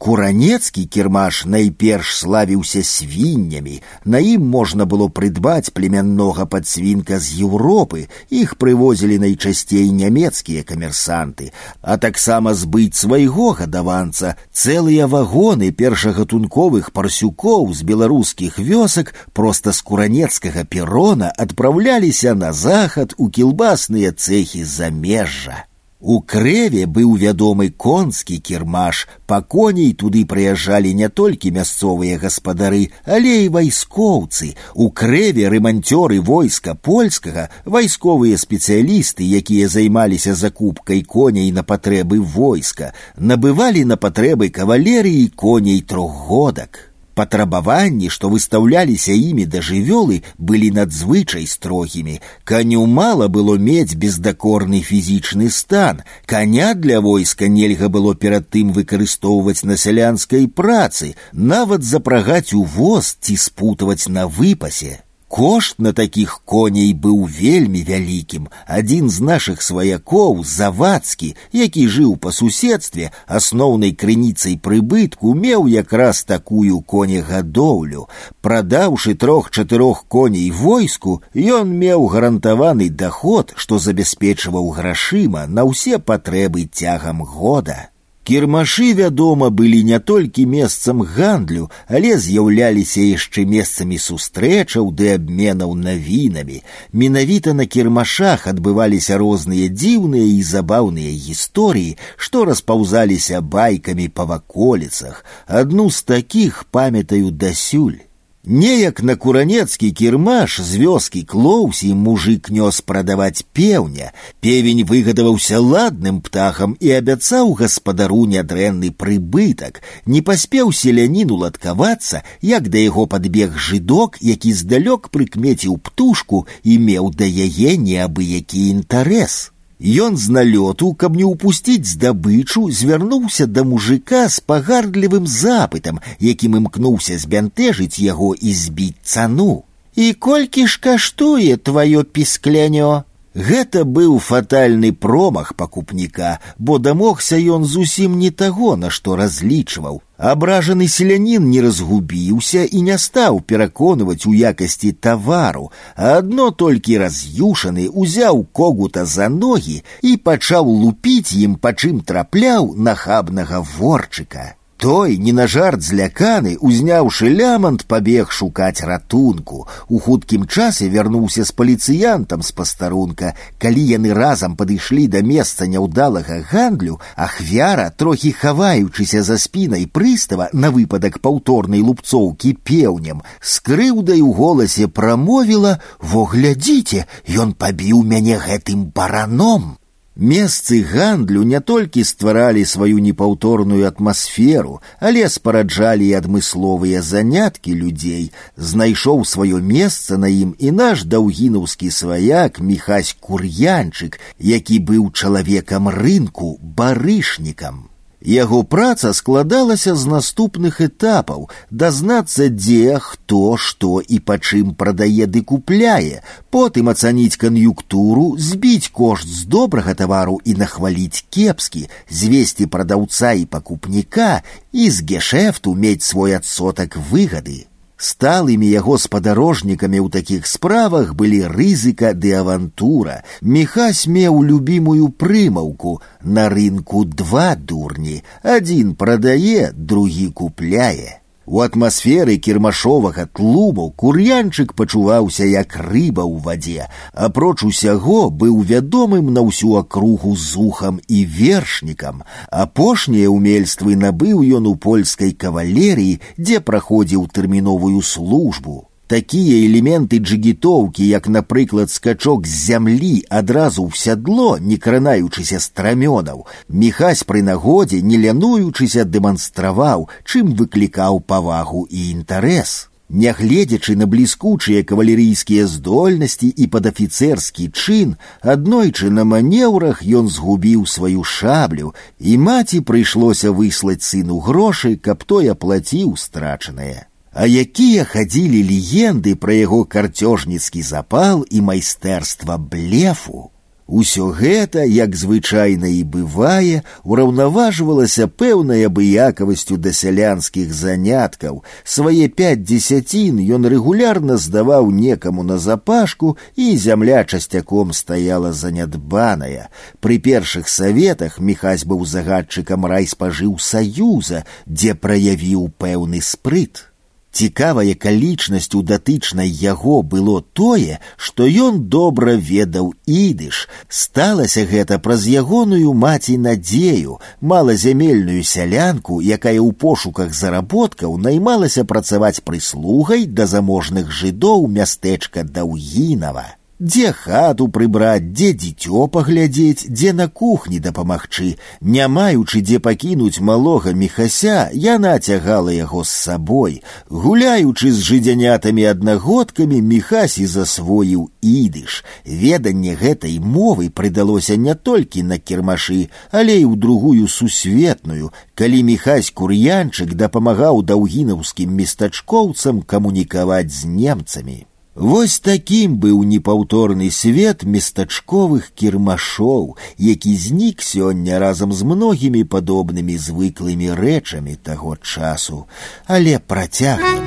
Куранецкі 0.00 0.86
кірмаш 0.88 1.44
найперш 1.44 2.14
славіўся 2.18 2.80
свіннямі. 2.82 3.82
На 4.04 4.22
ім 4.24 4.46
можна 4.48 4.86
было 4.88 5.08
прыдбаць 5.18 5.74
племяннога 5.76 6.46
падсвінка 6.48 7.18
з 7.20 7.44
Еўропы. 7.44 8.06
Іх 8.32 8.54
прывозілі 8.56 9.20
найчасцей 9.20 9.92
нямецкія 9.92 10.64
камерсанты, 10.64 11.52
а 11.82 12.00
таксама 12.00 12.56
збыць 12.56 12.96
свайго 12.96 13.52
гадаванца 13.60 14.34
цэлыя 14.48 15.04
вагоны 15.04 15.68
першагатунковых 15.68 16.92
парсюкоў 16.96 17.68
з 17.76 17.84
беларускіх 17.84 18.56
вёсак 18.56 19.12
проста 19.36 19.76
з 19.76 19.84
куранецкага 19.84 20.64
перона 20.64 21.28
адпраўляліся 21.36 22.32
на 22.32 22.54
захад 22.56 23.12
у 23.18 23.28
кілбасныя 23.28 24.16
цэхі 24.16 24.64
замежжа. 24.64 25.66
У 26.00 26.22
крэве 26.24 26.86
быў 26.88 27.10
вядомы 27.20 27.68
конскі 27.76 28.38
кірмаш, 28.40 29.02
па 29.28 29.42
коней 29.54 29.92
туды 29.92 30.24
прыязджалі 30.24 30.94
не 30.96 31.10
толькі 31.12 31.52
мясцовыя 31.52 32.16
гаспадары, 32.22 32.88
але 33.04 33.34
і 33.44 33.50
вайскоўцы. 33.52 34.56
У 34.72 34.88
крэве 34.88 35.52
раманцёры 35.52 36.22
войска 36.24 36.74
польскага, 36.74 37.50
вайсковыя 37.66 38.40
спецыялісты, 38.40 39.28
якія 39.28 39.68
займаліся 39.68 40.34
закупкай 40.34 41.02
коней 41.02 41.52
на 41.52 41.68
патрэбы 41.68 42.20
войска, 42.20 42.94
набывалі 43.18 43.84
на 43.84 44.00
патрэбы 44.00 44.48
кавалерыі 44.48 45.28
коней 45.36 45.82
трохгодак. 45.82 46.90
Патрабаванні, 47.20 48.08
што 48.08 48.30
выстаўляліся 48.32 49.12
імі 49.12 49.44
да 49.52 49.60
жывёлы, 49.60 50.22
былі 50.38 50.70
надзвычай 50.76 51.44
строгімі. 51.46 52.20
Каню 52.44 52.86
мала 52.86 53.28
было 53.28 53.58
мець 53.58 53.92
бездакорны 53.94 54.80
фізічны 54.80 55.50
стан. 55.50 56.00
Каня 56.24 56.72
для 56.74 57.00
войска 57.00 57.48
нельга 57.48 57.88
было 57.88 58.14
перад 58.14 58.48
тым 58.48 58.72
выкарыстоўваць 58.72 59.64
на 59.64 59.76
сялянскай 59.76 60.48
працы, 60.48 61.14
нават 61.32 61.84
запрагаць 61.84 62.54
у 62.54 62.64
воз 62.64 63.16
ці 63.20 63.36
спутаваць 63.36 64.08
на 64.08 64.26
выпасе. 64.26 65.04
Кошт 65.30 65.78
на 65.78 65.92
такіх 65.92 66.40
коней 66.44 66.90
быў 66.92 67.18
вельмі 67.30 67.80
вялікім. 67.86 68.48
Адзін 68.66 69.10
з 69.14 69.22
нашых 69.22 69.62
сваякоў, 69.62 70.42
завадскі, 70.42 71.28
які 71.54 71.84
жыў 71.86 72.16
па 72.24 72.32
суседстве, 72.34 73.12
асноўнай 73.38 73.94
крыніцай 73.94 74.56
прыбытку 74.58 75.36
меў 75.38 75.70
якраз 75.70 76.24
такую 76.24 76.80
конегадоўлю. 76.80 78.08
Прадаўшы 78.42 79.14
трох-чатырох 79.14 80.02
коней 80.08 80.50
войску, 80.50 81.22
ён 81.38 81.78
меў 81.78 82.10
гарантаваны 82.10 82.90
даход, 82.90 83.54
што 83.54 83.78
забяспечваў 83.78 84.68
грашыма 84.74 85.46
на 85.46 85.62
ўсе 85.62 86.02
патрэбы 86.02 86.66
цягам 86.66 87.22
года. 87.22 87.93
Кірмашы, 88.30 88.94
вядома, 88.94 89.50
былі 89.50 89.82
не 89.82 89.98
толькі 89.98 90.44
месцам 90.46 91.00
гандлю, 91.02 91.64
але 91.88 92.12
з'яўляліся 92.14 93.02
яшчэ 93.02 93.42
месцамі 93.42 93.98
сустрэчаў 93.98 94.92
ды 94.94 95.08
абменаў 95.16 95.74
навінамі. 95.74 96.60
Менавіта 96.92 97.54
на 97.58 97.66
кірмашах 97.66 98.46
адбываліся 98.46 99.18
розныя 99.18 99.66
дзіўныя 99.72 100.28
і 100.36 100.46
забаўныя 100.46 101.10
гісторыі, 101.10 101.96
што 102.16 102.44
распаўзаліся 102.44 103.40
байкамі 103.40 104.06
па 104.14 104.28
ваколіцах. 104.30 105.24
Адну 105.48 105.90
з 105.90 106.06
такіх 106.14 106.64
памятаю 106.70 107.34
дасюль. 107.34 107.98
Неяк 108.44 109.02
на 109.02 109.16
куранецкі 109.16 109.90
кірмаш 109.92 110.54
з 110.64 110.80
вёскі 110.80 111.20
клоўсі 111.28 111.92
мужик 111.92 112.48
нёс 112.48 112.80
прадаваць 112.80 113.44
пеўня. 113.52 114.16
Певень 114.40 114.80
выгадаваўся 114.88 115.60
ладным 115.60 116.22
птахам 116.24 116.72
і 116.80 116.88
абяцаў 116.96 117.52
гаспадару 117.60 118.24
нядрэнны 118.24 118.96
прыбытак. 118.96 119.82
Не 120.06 120.24
паспеў 120.24 120.72
селянін 120.72 121.36
уладкавацца, 121.36 122.24
як 122.40 122.72
да 122.72 122.80
яго 122.80 123.04
падбег 123.04 123.60
жыдок, 123.60 124.16
які 124.24 124.56
здалёк 124.56 125.12
прыкмеціў 125.12 125.76
птушку 125.76 126.46
і 126.64 126.80
меў 126.80 127.12
да 127.12 127.28
яе 127.28 127.76
неабыякі 127.76 128.68
інтарэс. 128.72 129.52
Ён 129.80 130.16
з 130.16 130.28
налёту, 130.28 130.92
каб 130.92 131.16
не 131.16 131.24
ўпусціць 131.24 131.88
здабычу, 131.88 132.68
звярнуўся 132.68 133.46
да 133.46 133.64
мужика 133.64 134.28
з 134.28 134.40
пагардлівым 134.44 135.26
запытам, 135.26 136.00
якім 136.20 136.56
імкнуўся 136.60 137.16
збянтэжыць 137.16 137.96
яго 137.96 138.34
і 138.34 138.52
збіць 138.52 139.00
цану. 139.02 139.64
І 139.96 140.12
колькі 140.12 140.66
ж 140.66 140.80
каштуе 140.80 141.56
тваё 141.56 142.04
пісклянё? 142.04 143.04
Гэта 143.34 143.84
быў 143.84 144.18
фатальны 144.18 144.92
промах 144.92 145.54
пакупніка, 145.54 146.40
бо 146.58 146.78
дамогся 146.78 147.40
ён 147.40 147.64
зусім 147.64 148.18
не 148.18 148.30
таго, 148.30 148.76
на 148.76 148.90
што 148.90 149.16
разлічваў. 149.16 150.02
Абражаны 150.30 150.86
селянін 150.92 151.48
не 151.50 151.62
разгубіўся 151.64 152.64
і 152.64 152.82
не 152.88 152.98
стаў 152.98 153.40
пераконваць 153.52 154.26
у 154.28 154.34
якасці 154.34 154.92
тавару, 154.92 155.70
а 155.96 156.20
адно 156.20 156.50
толькі 156.62 157.00
раз'юшаны 157.04 157.88
узяў 157.88 158.44
когута 158.52 159.06
за 159.16 159.28
ногі 159.32 159.80
і 160.02 160.16
пачаў 160.28 160.68
лупіць 160.84 161.32
ім 161.32 161.56
па 161.56 161.72
чым 161.72 162.00
трапляў 162.12 162.72
нахабнага 162.76 163.64
ворчыка. 163.76 164.54
Той, 164.80 165.18
не 165.18 165.32
на 165.32 165.46
жарт 165.46 165.82
зляканы, 165.82 166.56
узняўшы 166.56 167.28
лямант, 167.28 167.84
пабег 167.84 168.30
шукаць 168.32 168.80
ратунку. 168.80 169.66
У 169.88 169.98
хуткім 170.00 170.46
часе 170.48 170.88
вярнуўся 170.88 171.44
з 171.44 171.52
паліцыянтам 171.52 172.40
з 172.40 172.52
пастарунка. 172.56 173.34
Калі 173.60 173.82
яны 173.84 174.14
разам 174.16 174.56
падышлі 174.56 175.04
да 175.12 175.20
месца 175.20 175.68
няўдалага 175.68 176.38
гандлю, 176.48 176.96
ахвяра, 177.14 177.90
трохі 177.90 178.32
хаваючыся 178.32 179.20
за 179.22 179.36
спінай 179.36 179.84
прыстава 179.84 180.48
на 180.54 180.72
выпадак 180.72 181.20
паўторнай 181.20 181.84
лупцоўкі 181.84 182.56
пеўнем, 182.64 183.20
з 183.42 183.60
крыўдай 183.60 184.24
у 184.24 184.32
голасе 184.32 184.88
прамовіла: « 184.88 186.00
Во 186.00 186.24
глядзіце, 186.24 187.04
ён 187.28 187.52
пабіў 187.52 188.00
мяне 188.00 188.40
гэтым 188.40 188.88
бараном. 188.96 189.76
Месцы 190.20 190.82
гандлю 190.84 191.42
не 191.48 191.60
толькі 191.60 192.02
стваралі 192.04 192.64
сваю 192.68 192.98
непаўторную 193.00 193.86
атмасферу, 193.88 194.82
але 195.00 195.22
спараджалі 195.32 196.08
і 196.08 196.18
адмысловыя 196.18 197.00
заняткі 197.00 197.72
людзей, 197.72 198.26
знайшоў 198.56 199.24
сваё 199.24 199.62
месца 199.64 200.18
на 200.18 200.28
ім 200.28 200.52
і 200.58 200.74
наш 200.76 201.06
даўгінаўскі 201.08 201.88
сваяк 201.88 202.60
міхась 202.60 203.16
кур'янчык, 203.16 204.20
які 204.38 204.76
быў 204.92 205.08
чалавекам 205.14 205.88
рынку 205.88 206.58
барышнікам. 206.60 207.88
Яго 208.24 208.62
праца 208.64 209.14
складалася 209.16 209.94
з 209.96 210.04
наступных 210.04 210.80
этапаў 210.84 211.46
дазнацца 211.70 212.48
дзе 212.52 212.98
хто 213.00 213.56
што 213.56 214.02
і 214.04 214.20
па 214.20 214.36
чым 214.36 214.74
прадае 214.76 215.24
ды 215.24 215.40
купляе 215.40 216.20
потым 216.52 216.92
ацаніць 216.92 217.40
кан'юктуру 217.40 218.36
збіць 218.36 218.92
кошт 218.92 219.24
з 219.24 219.48
добрага 219.48 219.96
тавару 219.96 220.36
і 220.44 220.52
нахваліць 220.60 221.24
кепскі 221.32 221.88
звесці 222.10 222.68
прадаўца 222.68 223.32
і 223.32 223.48
пакупніка 223.48 224.44
і 224.72 224.90
з 224.90 225.00
гешэфту 225.00 225.72
мець 225.72 226.04
свой 226.04 226.36
адсотак 226.36 227.00
выгады 227.00 227.70
Сталымі 228.00 228.68
яго 228.72 228.96
спадарожнікамі 228.96 229.98
ў 230.00 230.08
такіх 230.14 230.46
справах 230.48 231.12
былі 231.12 231.40
рызыка 231.52 232.12
ды 232.16 232.32
авантура. 232.38 233.20
Міхась 233.44 234.06
меў 234.08 234.40
любімую 234.50 235.12
прымаўку 235.20 236.00
на 236.24 236.48
рынку 236.48 237.04
два 237.04 237.52
дурні, 237.54 238.22
адзін 238.40 238.94
прадае, 238.96 239.68
другі 239.76 240.28
купляе. 240.32 241.20
У 241.50 241.58
атмасферы 241.64 242.36
кірмашовага 242.38 243.24
тлуму 243.34 243.88
кур'янчык 244.02 244.74
пачуваўся 244.78 245.48
як 245.50 245.74
рыба 245.74 246.22
ў 246.22 246.38
вадзе, 246.44 246.86
апроч 247.26 247.64
усяго 247.66 248.30
быў 248.42 248.60
вядомым 248.70 249.32
на 249.34 249.42
ўсю 249.42 249.74
акругу 249.80 250.36
зухам 250.36 251.00
і 251.08 251.24
вершнікам. 251.38 252.22
Апошнія 252.54 253.32
ўмельствы 253.34 253.98
набыў 253.98 254.44
ён 254.60 254.70
у 254.70 254.76
польскай 254.76 255.34
кавалерыі, 255.34 256.20
дзе 256.38 256.62
праходзіў 256.62 257.26
тэрміновую 257.34 257.98
службу. 257.98 258.86
Такія 259.10 259.66
элементы 259.66 260.18
джигітоўкі, 260.22 261.02
як, 261.02 261.26
напрыклад, 261.26 261.90
скачок 261.90 262.46
з 262.46 262.54
зямлі 262.66 263.24
адразу 263.28 263.82
ў 263.82 263.98
сядло, 263.98 264.54
не 264.62 264.78
кранаючыся 264.84 265.58
страмёнаў, 265.64 266.44
міхась 266.68 267.24
пры 267.26 267.42
нагодзе, 267.42 267.98
не 268.06 268.20
лянуючыся 268.22 269.02
дэманстраваў, 269.02 270.06
чым 270.22 270.54
выклікаў 270.54 271.18
павагу 271.26 271.82
і 271.90 272.06
інтарэс. 272.12 272.86
Нягледзячы 273.10 273.98
на 273.98 274.06
бліскучыя 274.06 274.86
кавалерыйскія 274.86 275.66
здольнасці 275.66 276.46
і 276.46 276.70
падафіцэрскі 276.70 277.68
чын, 277.74 278.14
аднойчы 278.46 279.10
на 279.10 279.26
манеўрах 279.26 280.06
ён 280.06 280.30
згубіў 280.30 280.86
сваю 280.86 281.26
шаблю, 281.26 281.94
і 282.22 282.38
маці 282.38 282.86
прыйшлося 282.86 283.50
выслаць 283.50 284.06
сыну 284.06 284.38
грошы, 284.38 284.94
каб 284.94 285.26
той 285.26 285.50
аплаціў 285.50 286.14
страчанае 286.14 287.10
а 287.34 287.46
якія 287.46 288.04
хадзілі 288.04 288.60
легенды 288.66 289.36
пра 289.38 289.54
яго 289.54 289.84
карцёжніцкі 289.84 290.82
запал 290.82 291.46
і 291.50 291.62
майстэрства 291.62 292.58
блефу. 292.58 293.50
Усё 293.90 294.30
гэта, 294.30 294.86
як 294.86 295.16
звычайна 295.18 295.90
і 295.90 296.02
бывае, 296.06 296.82
ураўнаважвалася 297.02 298.30
пэўнай 298.30 298.86
абыякавасцю 298.86 299.78
да 299.82 299.90
сялянскіх 299.90 300.70
заняткаў. 300.70 301.64
Свае 301.82 302.30
пяць 302.30 302.62
дзесяцін 302.62 303.42
ён 303.42 303.66
рэгулярна 303.66 304.36
здаваў 304.38 304.94
некаму 304.94 305.42
на 305.42 305.58
запашку, 305.58 306.36
і 306.54 306.76
зямля 306.78 307.24
часцяком 307.24 307.90
стаяла 307.92 308.52
занядбаная. 308.52 309.70
Пры 309.98 310.22
першых 310.22 310.70
саветах 310.70 311.40
міхась 311.40 311.82
быў 311.82 312.06
загадчыкам 312.06 312.86
райспажыў 312.86 313.58
саюза, 313.58 314.46
дзе 314.70 314.94
праявіў 314.94 315.66
пэўны 315.82 316.22
спрыт. 316.22 316.86
Цікавая 317.34 317.92
акалічнасцю 317.94 318.80
датычнай 318.82 319.48
яго 319.48 320.02
было 320.02 320.42
тое, 320.52 320.98
што 321.16 321.46
ён 321.46 321.78
добра 321.94 322.34
ведаў 322.34 322.90
ідыш. 323.06 323.68
Сталася 323.88 324.66
гэта 324.66 324.98
праз 324.98 325.28
ягоную 325.30 325.94
маці 325.94 326.36
надзею, 326.36 327.20
малазямельную 327.40 328.42
сялянку, 328.42 329.20
якая 329.22 329.56
ў 329.62 329.70
пошуках 329.72 330.34
заработкаў 330.34 331.16
наймалася 331.16 331.86
працаваць 331.86 332.42
прыслугай 332.42 333.26
да 333.26 333.46
заможных 333.46 334.10
жыдоў 334.10 334.66
мястэчка 334.66 335.46
Даўгінава. 335.46 336.46
Дзе 336.80 337.12
хату 337.12 337.66
прыбраць, 337.68 338.32
дзе 338.32 338.54
дзіцё 338.56 339.04
паглядзець, 339.14 339.84
дзе 339.92 340.12
на 340.16 340.26
кухні 340.28 340.78
дапамагчы, 340.80 341.48
не 341.82 342.06
маючы 342.08 342.62
дзе 342.64 342.78
пакінуць 342.86 343.44
малога 343.48 343.92
мехася, 343.92 344.70
яна 344.72 345.18
цягала 345.18 345.74
яго 345.76 346.04
з 346.04 346.14
сабой. 346.20 346.78
Гуляючы 347.10 347.92
з 347.92 348.00
жыдзянятамі 348.08 348.88
аднагодкамі 348.92 349.82
мехасі 349.90 350.46
засвоіў 350.54 351.28
ідыш. 351.44 352.00
Веданне 352.24 352.96
гэтай 352.96 353.36
мовы 353.44 353.90
прыдалося 353.90 354.56
не 354.56 354.72
толькі 354.72 355.28
на 355.34 355.36
кірмашы, 355.36 356.08
але 356.32 356.56
і 356.62 356.64
ў 356.64 356.80
другую 356.80 357.28
сусветную, 357.28 358.32
калі 358.56 358.82
мехась 358.88 359.28
кур'янчык 359.28 360.16
дапамагаў 360.16 360.80
даўгінаўскім 360.80 361.76
местачкоўцам 361.76 362.80
камунікаваць 362.80 363.68
з 363.68 363.84
немцамі. 363.84 364.64
Вось 364.94 365.38
такім 365.40 365.96
быў 366.02 366.24
непаўторны 366.26 367.10
свет 367.14 367.62
местачковых 367.62 368.72
кірмашоў, 368.74 369.78
які 369.96 370.36
знік 370.36 370.82
сёння 370.82 371.38
разам 371.38 371.72
з 371.72 371.86
многімі 371.86 372.42
падобнымі 372.44 373.16
звыклымі 373.16 373.94
рэчамі 373.94 374.58
таго 374.60 374.96
часу, 375.00 375.64
але 376.06 376.38
працягнем. 376.38 377.24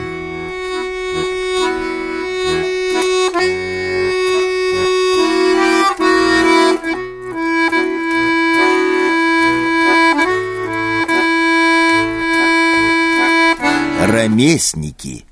Рамеснікі 14.04 15.27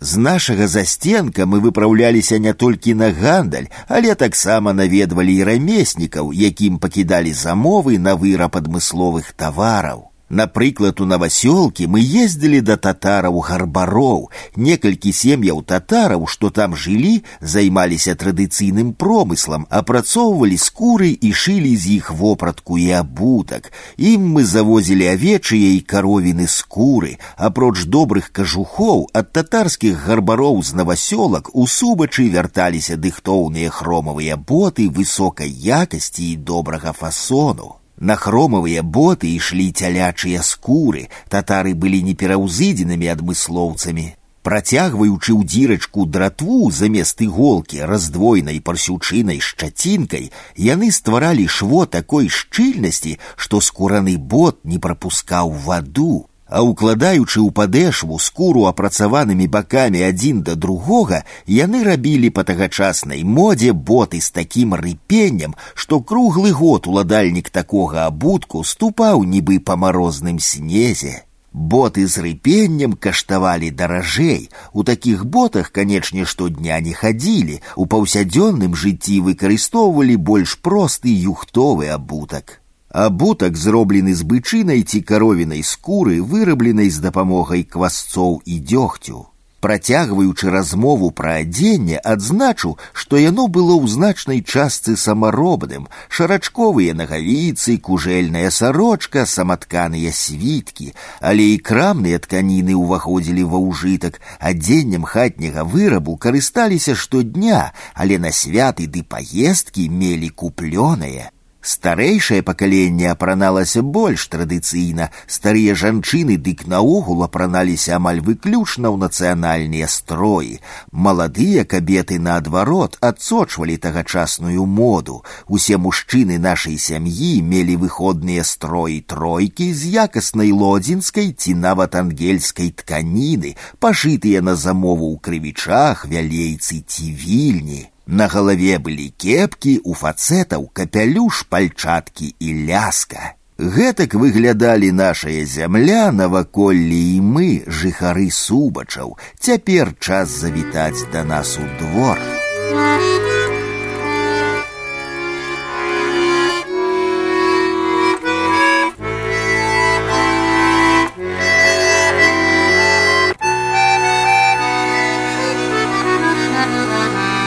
з 0.00 0.16
нашага 0.18 0.66
застенка 0.66 1.44
мы 1.46 1.60
выпраўляліся 1.60 2.38
не 2.38 2.52
толькі 2.54 2.94
на 2.94 3.10
гандаль, 3.12 3.68
але 3.88 4.14
таксама 4.14 4.72
наведвалі 4.72 5.34
і 5.36 5.44
рамеснікаў, 5.44 6.32
якім 6.32 6.78
пакідалі 6.78 7.32
замовы 7.32 7.98
на 7.98 8.16
выраб 8.16 8.56
адмысловых 8.56 9.32
тавараў. 9.36 10.08
Напрыклад, 10.34 11.00
у 11.00 11.06
навасёлкі 11.10 11.88
мы 11.90 12.00
ездзілі 12.00 12.60
да 12.62 12.76
татараў 12.78 13.40
гарбароў. 13.42 14.30
Некалькі 14.54 15.10
сем'яў 15.10 15.64
татараў, 15.66 16.28
што 16.30 16.50
там 16.54 16.76
жылі, 16.78 17.24
займаліся 17.42 18.14
традыцыйным 18.14 18.92
промыслам, 18.94 19.66
апрацоўвалі 19.70 20.58
скуры 20.66 21.10
і 21.10 21.32
шылі 21.34 21.74
з 21.74 21.98
іх 21.98 22.12
вопратку 22.14 22.78
і 22.78 22.86
абутак. 23.00 23.72
Ім 23.98 24.30
мы 24.38 24.46
завозілі 24.46 25.10
авечыя 25.16 25.74
і 25.74 25.82
каровіны 25.82 26.46
скуры. 26.46 27.18
Апроч 27.34 27.90
добрых 27.90 28.30
кажухоў 28.30 29.10
ад 29.12 29.34
татарскіх 29.34 29.98
гарбароў 30.06 30.62
з 30.62 30.78
навасёлак 30.78 31.50
у 31.58 31.66
субачы 31.66 32.30
вярталіся 32.30 32.94
дыхтоўныя 32.94 33.74
хромавыя 33.74 34.38
боты 34.38 34.86
высокай 34.86 35.50
якасці 35.50 36.30
і 36.30 36.36
добрага 36.36 36.94
фасону. 36.94 37.80
На 38.00 38.16
хромавыя 38.16 38.82
боты 38.82 39.28
ішлі 39.36 39.68
цялячыя 39.76 40.40
скуры, 40.42 41.08
татары 41.28 41.74
былі 41.74 42.00
непераўзыдзенымі 42.08 43.12
адмыслоўцамі. 43.12 44.06
Працягваючы 44.40 45.36
ў 45.36 45.44
дзірачку 45.44 46.06
дратву 46.08 46.70
замест 46.72 47.20
іголкі 47.20 47.84
раздвойнай 47.84 48.62
парсючынай 48.64 49.44
шчацінкай, 49.44 50.32
яны 50.56 50.88
стваралі 50.96 51.44
шво 51.44 51.84
такой 51.84 52.32
шчыльнасці, 52.32 53.18
што 53.36 53.60
скураны 53.60 54.16
бот 54.16 54.64
не 54.64 54.80
прапускаў 54.80 55.52
ваду 55.68 56.24
а 56.50 56.62
укладаючы 56.66 57.38
ў 57.40 57.54
падэшву 57.54 58.18
скуру 58.18 58.66
апрацаванымі 58.70 59.46
бакамі 59.46 60.02
адзін 60.02 60.42
да 60.42 60.58
другога, 60.58 61.22
яны 61.46 61.82
рабілі 61.86 62.30
па 62.34 62.42
тагачаснай 62.44 63.22
модзе 63.22 63.72
боты 63.72 64.20
з 64.20 64.34
такім 64.34 64.74
рыпеннем, 64.74 65.54
што 65.74 66.02
круглы 66.02 66.50
год 66.50 66.90
уладальнік 66.90 67.50
такога 67.54 68.06
абутку 68.10 68.64
ступаў 68.66 69.22
нібы 69.24 69.60
па 69.60 69.78
марозным 69.78 70.40
снезе. 70.42 71.22
Боты 71.52 72.06
з 72.06 72.22
рыпеннем 72.22 72.92
каштавалі 72.94 73.70
даражэй. 73.74 74.50
У 74.72 74.84
такіх 74.86 75.24
ботах, 75.26 75.72
канечне, 75.74 76.24
штодня 76.24 76.78
не 76.78 76.94
хадзілі, 76.94 77.58
у 77.74 77.86
паўсядзённым 77.90 78.78
жыцці 78.78 79.18
выкарыстоўвалі 79.26 80.16
больш 80.30 80.58
просты 80.62 81.10
юхтовы 81.10 81.90
абутак 81.90 82.60
абутак 82.94 83.56
зроблены 83.56 84.14
з 84.14 84.26
бычынай 84.26 84.82
ці 84.82 85.00
каровінай 85.06 85.62
скуры, 85.62 86.20
вырабленай 86.20 86.90
з 86.90 86.98
дапамогай 86.98 87.62
квасцоў 87.62 88.42
і 88.44 88.58
дзёгцю. 88.58 89.30
Працягваючы 89.60 90.48
размову 90.48 91.10
пра 91.12 91.44
адзенне, 91.44 92.00
адзначу, 92.00 92.78
што 92.96 93.20
яно 93.20 93.44
было 93.46 93.76
ў 93.76 93.92
значнай 93.92 94.40
частцы 94.40 94.96
самаробным, 94.96 95.84
шарачковыя 96.08 96.96
нагавіцы, 96.96 97.76
кужэльная 97.76 98.48
сарочка, 98.50 99.26
саматканыя 99.28 100.12
світкі, 100.16 100.94
але 101.20 101.52
і 101.54 101.58
крамныя 101.60 102.18
тканіны 102.24 102.72
ўваходзілі 102.72 103.44
ва 103.52 103.60
ўжытак, 103.60 104.16
адзеннем 104.40 105.04
хатняга 105.04 105.68
вырабу 105.68 106.16
карысталіся 106.16 106.96
штодня, 106.96 107.76
але 107.92 108.16
на 108.16 108.32
святы 108.32 108.88
ды 108.88 109.04
паездкі 109.04 109.92
мелі 109.92 110.32
куплёнае. 110.32 111.28
Старэйшае 111.64 112.40
пакаленне 112.42 113.10
апраналася 113.10 113.82
больш 113.82 114.26
традыцыйна. 114.32 115.10
Старыя 115.26 115.74
жанчыны 115.74 116.38
дык 116.40 116.64
наогул 116.66 117.22
апраналіся 117.26 117.96
амаль 117.96 118.22
выключна 118.24 118.88
ў 118.88 118.96
нацыянальныя 118.96 119.88
строі. 119.92 120.56
Маладыя 120.90 121.66
кабеты 121.68 122.18
наадварот 122.18 122.96
адсочвалі 123.04 123.76
тагачасную 123.76 124.64
моду. 124.64 125.20
Усе 125.48 125.76
мужчыны 125.76 126.40
нашай 126.40 126.80
сям'і 126.80 127.44
мелі 127.44 127.76
выходныя 127.84 128.40
строі 128.40 129.04
тройкі 129.04 129.68
з 129.76 129.92
якаснай 130.08 130.56
лодзінскай 130.56 131.36
ці 131.36 131.60
нават 131.60 131.94
ангельскай 131.94 132.72
тканіны, 132.72 133.56
пашытыя 133.78 134.40
на 134.40 134.56
замову 134.56 135.12
ў 135.12 135.20
крывічах, 135.20 136.08
вялейцы 136.08 136.80
ці 136.88 137.12
вільні. 137.12 137.90
На 138.06 138.26
галаве 138.26 138.78
былі 138.78 139.12
кепкі, 139.16 139.78
у 139.84 139.94
фацэтаў 139.94 140.70
капялюш, 140.74 141.44
пальчаткі 141.46 142.34
і 142.38 142.54
ляска. 142.66 143.34
Гэтак 143.60 144.16
выглядалі 144.16 144.90
нашая 144.90 145.44
зямля, 145.44 146.08
наваколлі 146.10 147.00
і 147.16 147.20
мы, 147.20 147.48
жыхары 147.68 148.30
субачаў. 148.32 149.18
Цяпер 149.38 149.92
час 150.00 150.32
завітаць 150.32 151.04
да 151.12 151.24
нас 151.24 151.58
у 151.60 151.66
двор. 151.78 152.16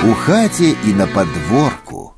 У 0.07 0.13
хаце 0.25 0.73
і 0.87 0.93
на 0.99 1.07
падворку. 1.07 2.11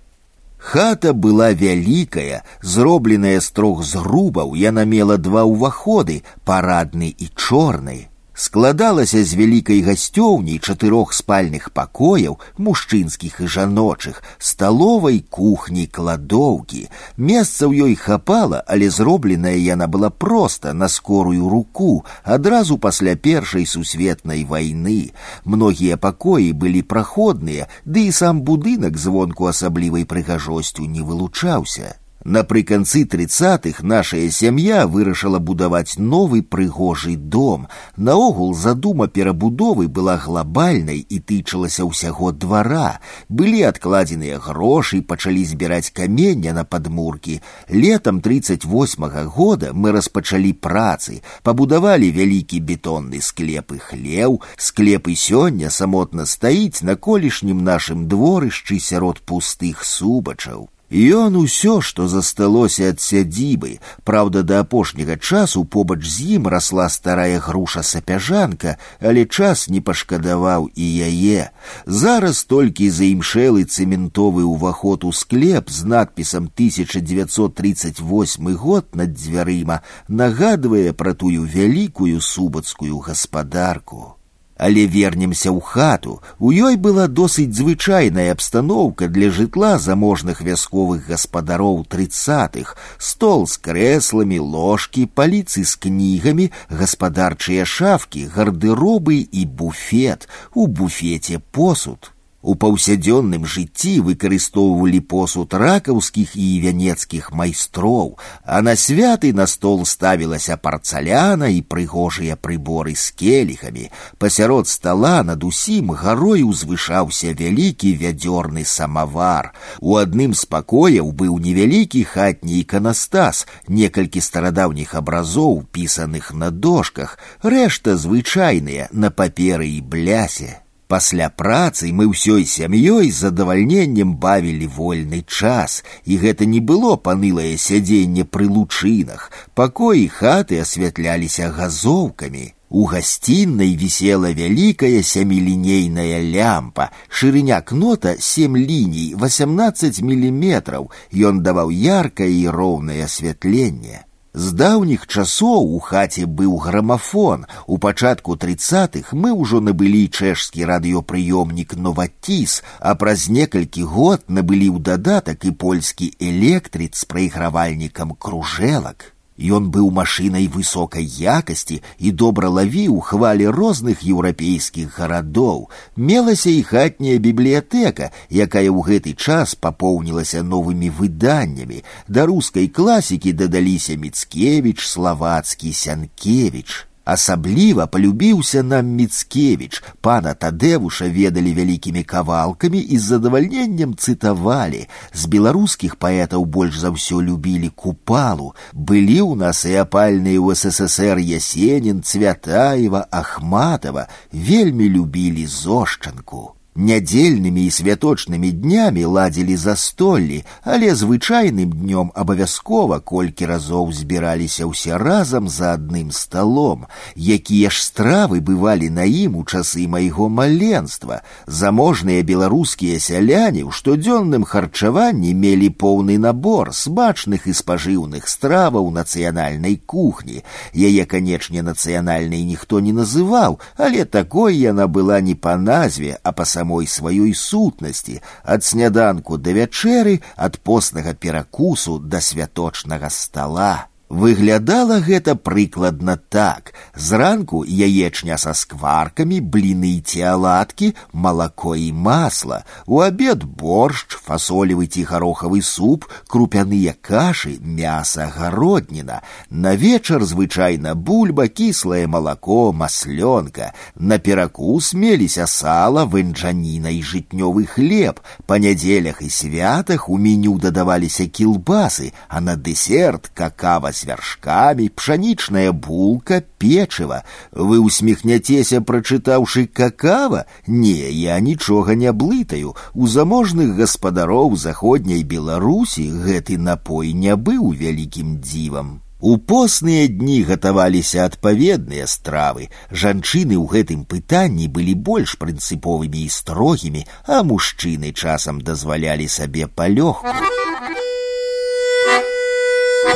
Хата 0.58 1.14
была 1.14 1.54
вялікая, 1.54 2.42
зробленая 2.62 3.38
з 3.40 3.52
трох 3.52 3.84
зрубаў, 3.86 4.56
яна 4.58 4.86
мела 4.90 5.18
два 5.22 5.46
ўваходы, 5.46 6.24
парадны 6.44 7.14
і 7.14 7.30
чорны 7.36 8.09
складалася 8.40 9.24
з 9.24 9.38
вялікай 9.40 9.80
гасцёўняй 9.82 10.60
чатырох 10.60 11.14
спальных 11.16 11.72
пакояў 11.72 12.36
мужчынскіх 12.60 13.40
і 13.40 13.48
жаночых 13.48 14.20
сталовай 14.38 15.24
кухні 15.38 15.88
кладоўкі 15.88 16.84
месца 17.16 17.64
ў 17.72 17.88
ёй 17.88 17.96
хапала 17.96 18.60
але 18.68 18.92
зробленая 18.92 19.56
яна 19.56 19.88
была 19.88 20.12
проста 20.12 20.76
на 20.76 20.92
скорую 20.92 21.48
руку 21.48 22.04
адразу 22.24 22.78
пасля 22.78 23.16
першай 23.16 23.66
сусветнай 23.66 24.44
вайны 24.44 25.16
многія 25.46 25.96
пакоі 25.96 26.52
былі 26.52 26.84
праходныя 26.84 27.72
ды 27.88 28.12
і 28.12 28.16
сам 28.20 28.44
будынак 28.44 29.00
звонку 29.00 29.48
асаблівай 29.48 30.04
прыгажосцю 30.04 30.84
не 30.84 31.08
вылучаўся 31.08 31.96
Напрыканцы 32.26 33.06
тридцатых 33.06 33.84
нашая 33.84 34.32
сям'я 34.32 34.88
вырашыла 34.88 35.38
будаваць 35.38 36.00
новы 36.00 36.42
прыгожы 36.42 37.16
дом. 37.18 37.68
Наогул 37.98 38.56
задума 38.56 39.08
перабудовы 39.08 39.88
была 39.88 40.18
глобальнай 40.18 41.06
і 41.06 41.20
тычылася 41.20 41.86
ўсяго 41.86 42.32
двара. 42.32 42.98
Былі 43.30 43.62
адкладзеныя 43.70 44.42
грошы, 44.42 45.04
пачалі 45.06 45.46
збіраць 45.46 45.94
камення 45.94 46.58
на 46.58 46.66
падмуркі. 46.66 47.42
Летом 47.70 48.22
38 48.22 49.06
-го 49.06 49.26
года 49.26 49.70
мы 49.74 49.92
распачалі 49.92 50.54
працы, 50.54 51.22
пабудавалі 51.44 52.10
вялікі 52.10 52.58
бетонны 52.60 53.22
склеп 53.22 53.72
і 53.72 53.78
хлеў, 53.78 54.42
склеп 54.58 55.08
і 55.08 55.14
сёння 55.14 55.70
самотна 55.70 56.26
стаіць 56.26 56.82
на 56.82 56.96
колішнім 56.96 57.62
нашым 57.62 58.08
дворышчы 58.08 58.80
сярод 58.80 59.22
пустых 59.22 59.86
субачаў. 59.86 60.70
Ён 60.92 61.36
усё, 61.36 61.82
што 61.82 62.08
засталося 62.08 62.90
ад 62.94 63.02
сядзібы, 63.02 63.80
праўда, 64.06 64.44
да 64.44 64.60
апошняга 64.62 65.18
часу 65.18 65.66
побач 65.66 66.06
з 66.06 66.38
ім 66.38 66.48
расла 66.48 66.90
старая 66.90 67.40
груша 67.42 67.82
сапяжанка, 67.82 68.78
але 69.02 69.26
час 69.26 69.68
не 69.68 69.82
пашкадаваў 69.82 70.70
і 70.76 70.86
яе. 71.10 71.50
Зараз 71.86 72.44
толькі 72.46 72.90
заімшэлы 72.90 73.66
цэментовы 73.66 74.46
ўваход 74.46 75.04
у 75.10 75.12
склеп 75.12 75.70
з 75.74 75.84
надпісам 75.84 76.52
1938 76.54 78.54
год 78.54 78.86
над 78.94 79.18
дзвярыма 79.18 79.82
нагадвае 80.08 80.94
пра 80.94 81.18
тую 81.18 81.50
вялікую 81.50 82.22
субацкую 82.22 83.00
гаспадарку. 83.00 84.16
Але 84.60 84.88
вернемся 84.88 85.52
ў 85.52 85.60
хату. 85.60 86.24
У 86.40 86.52
ёй 86.52 86.80
была 86.80 87.08
досыць 87.12 87.52
звычайная 87.52 88.32
абстаноўка 88.32 89.10
для 89.12 89.28
жытла 89.30 89.76
заможных 89.78 90.40
вясковых 90.40 91.12
гаспадароў 91.12 91.84
тридцатых: 91.92 92.78
стол 92.98 93.48
з 93.52 93.60
крэсламі, 93.60 94.40
ложкі, 94.40 95.06
паліцы 95.12 95.68
з 95.68 95.76
кнігамі, 95.76 96.52
гаспадарчыя 96.72 97.68
шафкі, 97.68 98.32
гардыробы 98.32 99.28
і 99.28 99.46
буфет. 99.46 100.30
У 100.54 100.68
буфеце 100.68 101.44
посуд. 101.52 102.16
У 102.46 102.54
паўсядзённым 102.62 103.46
жыцці 103.50 103.92
выкарыстоўвалі 104.06 105.00
посуд 105.12 105.54
ракаўскіх 105.58 106.34
і 106.38 106.48
вянецкіх 106.62 107.32
майстроў, 107.34 108.12
а 108.46 108.60
на 108.62 108.76
святы 108.78 109.32
на 109.34 109.48
стол 109.50 109.80
ставілася 109.90 110.56
парцаляна 110.56 111.48
і 111.50 111.64
прыгожыя 111.66 112.36
прыборы 112.38 112.94
з 112.94 113.10
келіхамі. 113.22 113.90
Пасярод 114.22 114.70
стала 114.70 115.24
над 115.26 115.44
усім 115.44 115.90
гарой 116.02 116.46
узвышаўся 116.46 117.34
вялікі 117.40 117.96
вядзёрны 118.04 118.66
самавар. 118.74 119.50
У 119.82 119.98
адным 119.98 120.38
з 120.38 120.46
пакояў 120.46 121.10
быў 121.24 121.40
невялікі 121.48 122.04
хатні 122.12 122.60
іканастас, 122.60 123.48
некалькі 123.68 124.22
старадаўніх 124.22 124.94
абразоў, 124.94 125.66
пісаных 125.74 126.30
на 126.44 126.52
дошках, 126.52 127.18
рэшта 127.42 127.98
звычайныя 127.98 128.86
на 128.92 129.10
паперы 129.10 129.66
і 129.74 129.82
блясе. 129.82 130.62
Пасля 130.90 131.30
працы 131.34 131.90
мы 131.92 132.06
ўсёй 132.14 132.46
сям'ёй 132.46 133.10
з 133.10 133.18
задавальненнем 133.26 134.14
бавілі 134.22 134.68
вольны 134.70 135.26
час, 135.26 135.84
і 136.06 136.18
гэта 136.22 136.46
не 136.46 136.62
было 136.62 136.94
панылае 136.96 137.58
сядзенне 137.58 138.26
пры 138.26 138.46
лучынах. 138.46 139.32
Пакоі 139.58 140.06
хаты 140.08 140.62
асвятляліся 140.62 141.50
газоўкамі. 141.50 142.54
У 142.70 142.86
гасціннай 142.86 143.74
вісела 143.78 144.30
вялікая 144.38 145.02
сямілінейная 145.02 146.22
лямпа, 146.22 146.92
шырыня 147.10 147.62
кнота 147.62 148.18
сем 148.20 148.58
ліній, 148.58 149.16
18 149.18 150.02
міліметраў. 150.02 150.92
Ён 151.14 151.42
даваў 151.42 151.74
яркае 151.74 152.30
і 152.30 152.50
роўнае 152.50 153.06
асвятленне. 153.06 154.06
З 154.36 154.52
даўніх 154.60 155.08
часоў 155.08 155.70
у 155.76 155.80
хаце 155.80 156.26
быў 156.28 156.58
грамафон. 156.60 157.46
У 157.68 157.78
пачатку 157.80 158.36
тридцатых 158.36 159.14
мы 159.14 159.32
ўжо 159.32 159.62
набылі 159.64 160.02
чэшскі 160.12 160.68
радыёпрыёмнік 160.68 161.80
новатіс, 161.80 162.60
а 162.80 163.00
праз 163.00 163.30
некалькі 163.32 163.88
год 163.88 164.28
набылі 164.28 164.68
ў 164.76 164.84
дадатак 164.84 165.48
і 165.48 165.56
польскі 165.56 166.12
электрыц 166.20 167.00
з 167.00 167.08
прайгравальнікам 167.08 168.12
кружэлак. 168.20 169.16
Ён 169.40 169.68
быў 169.68 169.92
машынай 169.92 170.48
высокай 170.48 171.04
якасці 171.04 171.82
і 172.00 172.12
добра 172.12 172.48
лавіў 172.48 173.02
хвалі 173.04 173.52
розных 173.52 174.00
еўрапейскіх 174.08 174.96
гарадоў. 174.96 175.68
Мелася 175.98 176.50
і 176.50 176.64
хатняя 176.64 177.20
бібліятэка, 177.20 178.16
якая 178.32 178.72
ў 178.72 178.80
гэты 178.88 179.12
час 179.20 179.56
папоўнілася 179.60 180.40
новымі 180.40 180.88
выданнямі. 180.88 181.84
Да 182.08 182.26
рускай 182.32 182.72
класікі 182.72 183.36
дадаліся 183.36 184.00
Міцкевіч, 184.00 184.80
славацкі 184.88 185.74
сянкевіч. 185.74 186.88
Асабліва 187.10 187.86
полюбіўся 187.86 188.64
нам 188.66 188.88
Міцкевіч, 188.98 189.84
пана 190.02 190.34
Тадэвуша 190.34 191.06
ведалі 191.06 191.54
вялікімі 191.54 192.02
кавалкамі 192.04 192.82
і 192.82 192.98
з 192.98 193.04
задавальненнем 193.14 193.94
цытавалі. 193.94 194.90
З 195.14 195.30
беларускіх 195.30 196.02
паэтаў 196.02 196.50
больш 196.50 196.82
за 196.82 196.90
ўсё 196.90 197.22
любілі 197.22 197.70
купалу. 197.70 198.58
Былі 198.74 199.22
ў 199.22 199.38
нас 199.38 199.70
і 199.70 199.78
апальныя 199.86 200.42
ў 200.42 200.58
ССР 200.58 201.22
Ясенін, 201.22 202.02
Цвятаева, 202.02 203.06
Ахматова, 203.14 204.10
вельмі 204.34 204.90
любілі 204.90 205.46
зошчанку. 205.46 206.58
Нядзельнымі 206.76 207.62
і 207.66 207.72
святочнымі 207.72 208.52
днямі 208.52 209.06
ладзілі 209.08 209.56
застоллі, 209.56 210.44
але 210.68 210.92
звычайным 210.92 211.72
днём 211.72 212.12
абавязкова 212.12 213.00
колькі 213.00 213.48
разоў 213.48 213.96
збіраліся 213.96 214.68
ўсе 214.68 215.00
разам 215.00 215.48
за 215.48 215.80
адным 215.80 216.12
сталом. 216.12 216.84
Якія 217.16 217.72
ж 217.72 217.80
стравы 217.80 218.44
бывалі 218.44 218.92
на 218.92 219.08
ім 219.08 219.40
у 219.40 219.46
часы 219.48 219.88
майго 219.88 220.28
маленства. 220.28 221.24
Заможныя 221.48 222.28
беларускія 222.28 223.00
сяляне 223.00 223.64
ў 223.64 223.72
штодзённым 223.72 224.44
харчаванні 224.44 225.32
мелі 225.32 225.72
поўны 225.72 226.20
набор 226.20 226.76
смачных 226.76 227.48
і 227.48 227.56
спажыўных 227.56 228.28
страваў 228.28 228.92
нацыянальнай 228.92 229.80
кухні. 229.80 230.44
Яе, 230.76 231.08
канечне, 231.08 231.64
нацыянальнай 231.64 232.44
ніхто 232.44 232.84
не 232.84 232.92
называў, 232.92 233.64
але 233.80 234.04
такой 234.04 234.60
яна 234.60 234.92
была 234.92 235.24
не 235.24 235.40
па 235.40 235.56
назве, 235.56 236.20
а 236.20 236.36
па 236.36 236.44
самой 236.61 236.87
сваёй 236.87 237.33
сутнасці 237.33 238.21
ад 238.45 238.65
сняданку 238.65 239.39
да 239.41 239.57
вячэры 239.57 240.21
ад 240.37 240.61
постнага 240.61 241.15
перакусу 241.17 241.97
да 241.99 242.21
святочнага 242.21 243.09
стала 243.09 243.89
Выглядала 244.10 245.00
гэта 245.02 245.34
прыкладна 245.36 246.16
так: 246.16 246.74
зранку 246.94 247.64
яечня 247.66 248.38
са 248.38 248.54
скваркамі, 248.54 249.40
бліны 249.42 249.98
ці 250.06 250.22
аладкі, 250.30 250.94
малако 251.12 251.74
і 251.76 251.90
масла, 251.92 252.64
у 252.86 253.02
абед 253.02 253.44
боршч, 253.44 254.14
фасолевы 254.14 254.86
ці 254.86 255.04
гарохавы 255.10 255.64
суп, 255.66 256.06
крупяныя 256.30 256.94
кашы, 257.02 257.58
мяса 257.60 258.30
гародніна. 258.30 259.24
На 259.50 259.74
вечар 259.74 260.22
звычайна 260.24 260.94
бульба, 260.94 261.48
кіслае 261.48 262.06
малако, 262.06 262.72
маслёнка. 262.72 263.74
На 263.98 264.20
перакус 264.20 264.94
меліся 264.94 265.48
сала, 265.48 266.06
вэнджаніна 266.06 266.94
і 266.94 267.02
жытнёвы 267.02 267.66
хлеб. 267.66 268.22
Па 268.46 268.62
нядзелях 268.62 269.26
і 269.26 269.30
святах 269.34 270.10
у 270.10 270.22
меню 270.22 270.60
дадаваліся 270.62 271.26
кілбасы, 271.26 272.14
а 272.30 272.40
на 272.40 272.56
дэсерт 272.56 273.34
какава 273.34 273.96
с 274.00 274.06
вяршкамі, 274.06 274.90
пшанічная 274.90 275.72
булка, 275.72 276.44
печыва. 276.58 277.24
Вы 277.52 277.80
усміхняцеся, 277.80 278.82
прачытаўшы 278.82 279.68
какава? 279.68 280.46
Не, 280.68 281.12
я 281.12 281.40
нічога 281.40 281.96
не 281.96 282.12
блытаю. 282.12 282.76
У 282.94 283.08
заможных 283.08 283.76
гаспадароў 283.76 284.56
заходняй 284.56 285.24
Беларусі 285.24 286.10
гэты 286.12 286.58
напой 286.58 287.14
не 287.14 287.36
быў 287.36 287.74
вялікім 287.74 288.40
дзівам. 288.40 289.02
У 289.20 289.38
посныя 289.38 290.08
дні 290.08 290.44
гатаваліся 290.44 291.26
адпаведныя 291.26 292.06
стравы. 292.06 292.68
Жанчыны 292.92 293.56
ў 293.58 293.66
гэтым 293.72 294.04
пытанні 294.06 294.68
былі 294.68 294.94
больш 294.94 295.34
прынцыповымі 295.42 296.22
і 296.28 296.30
строгімі, 296.30 297.08
а 297.26 297.42
мужчыны 297.42 298.14
часам 298.14 298.62
дазвалялі 298.62 299.28
сабе 299.28 299.66
палёгку. 299.66 300.30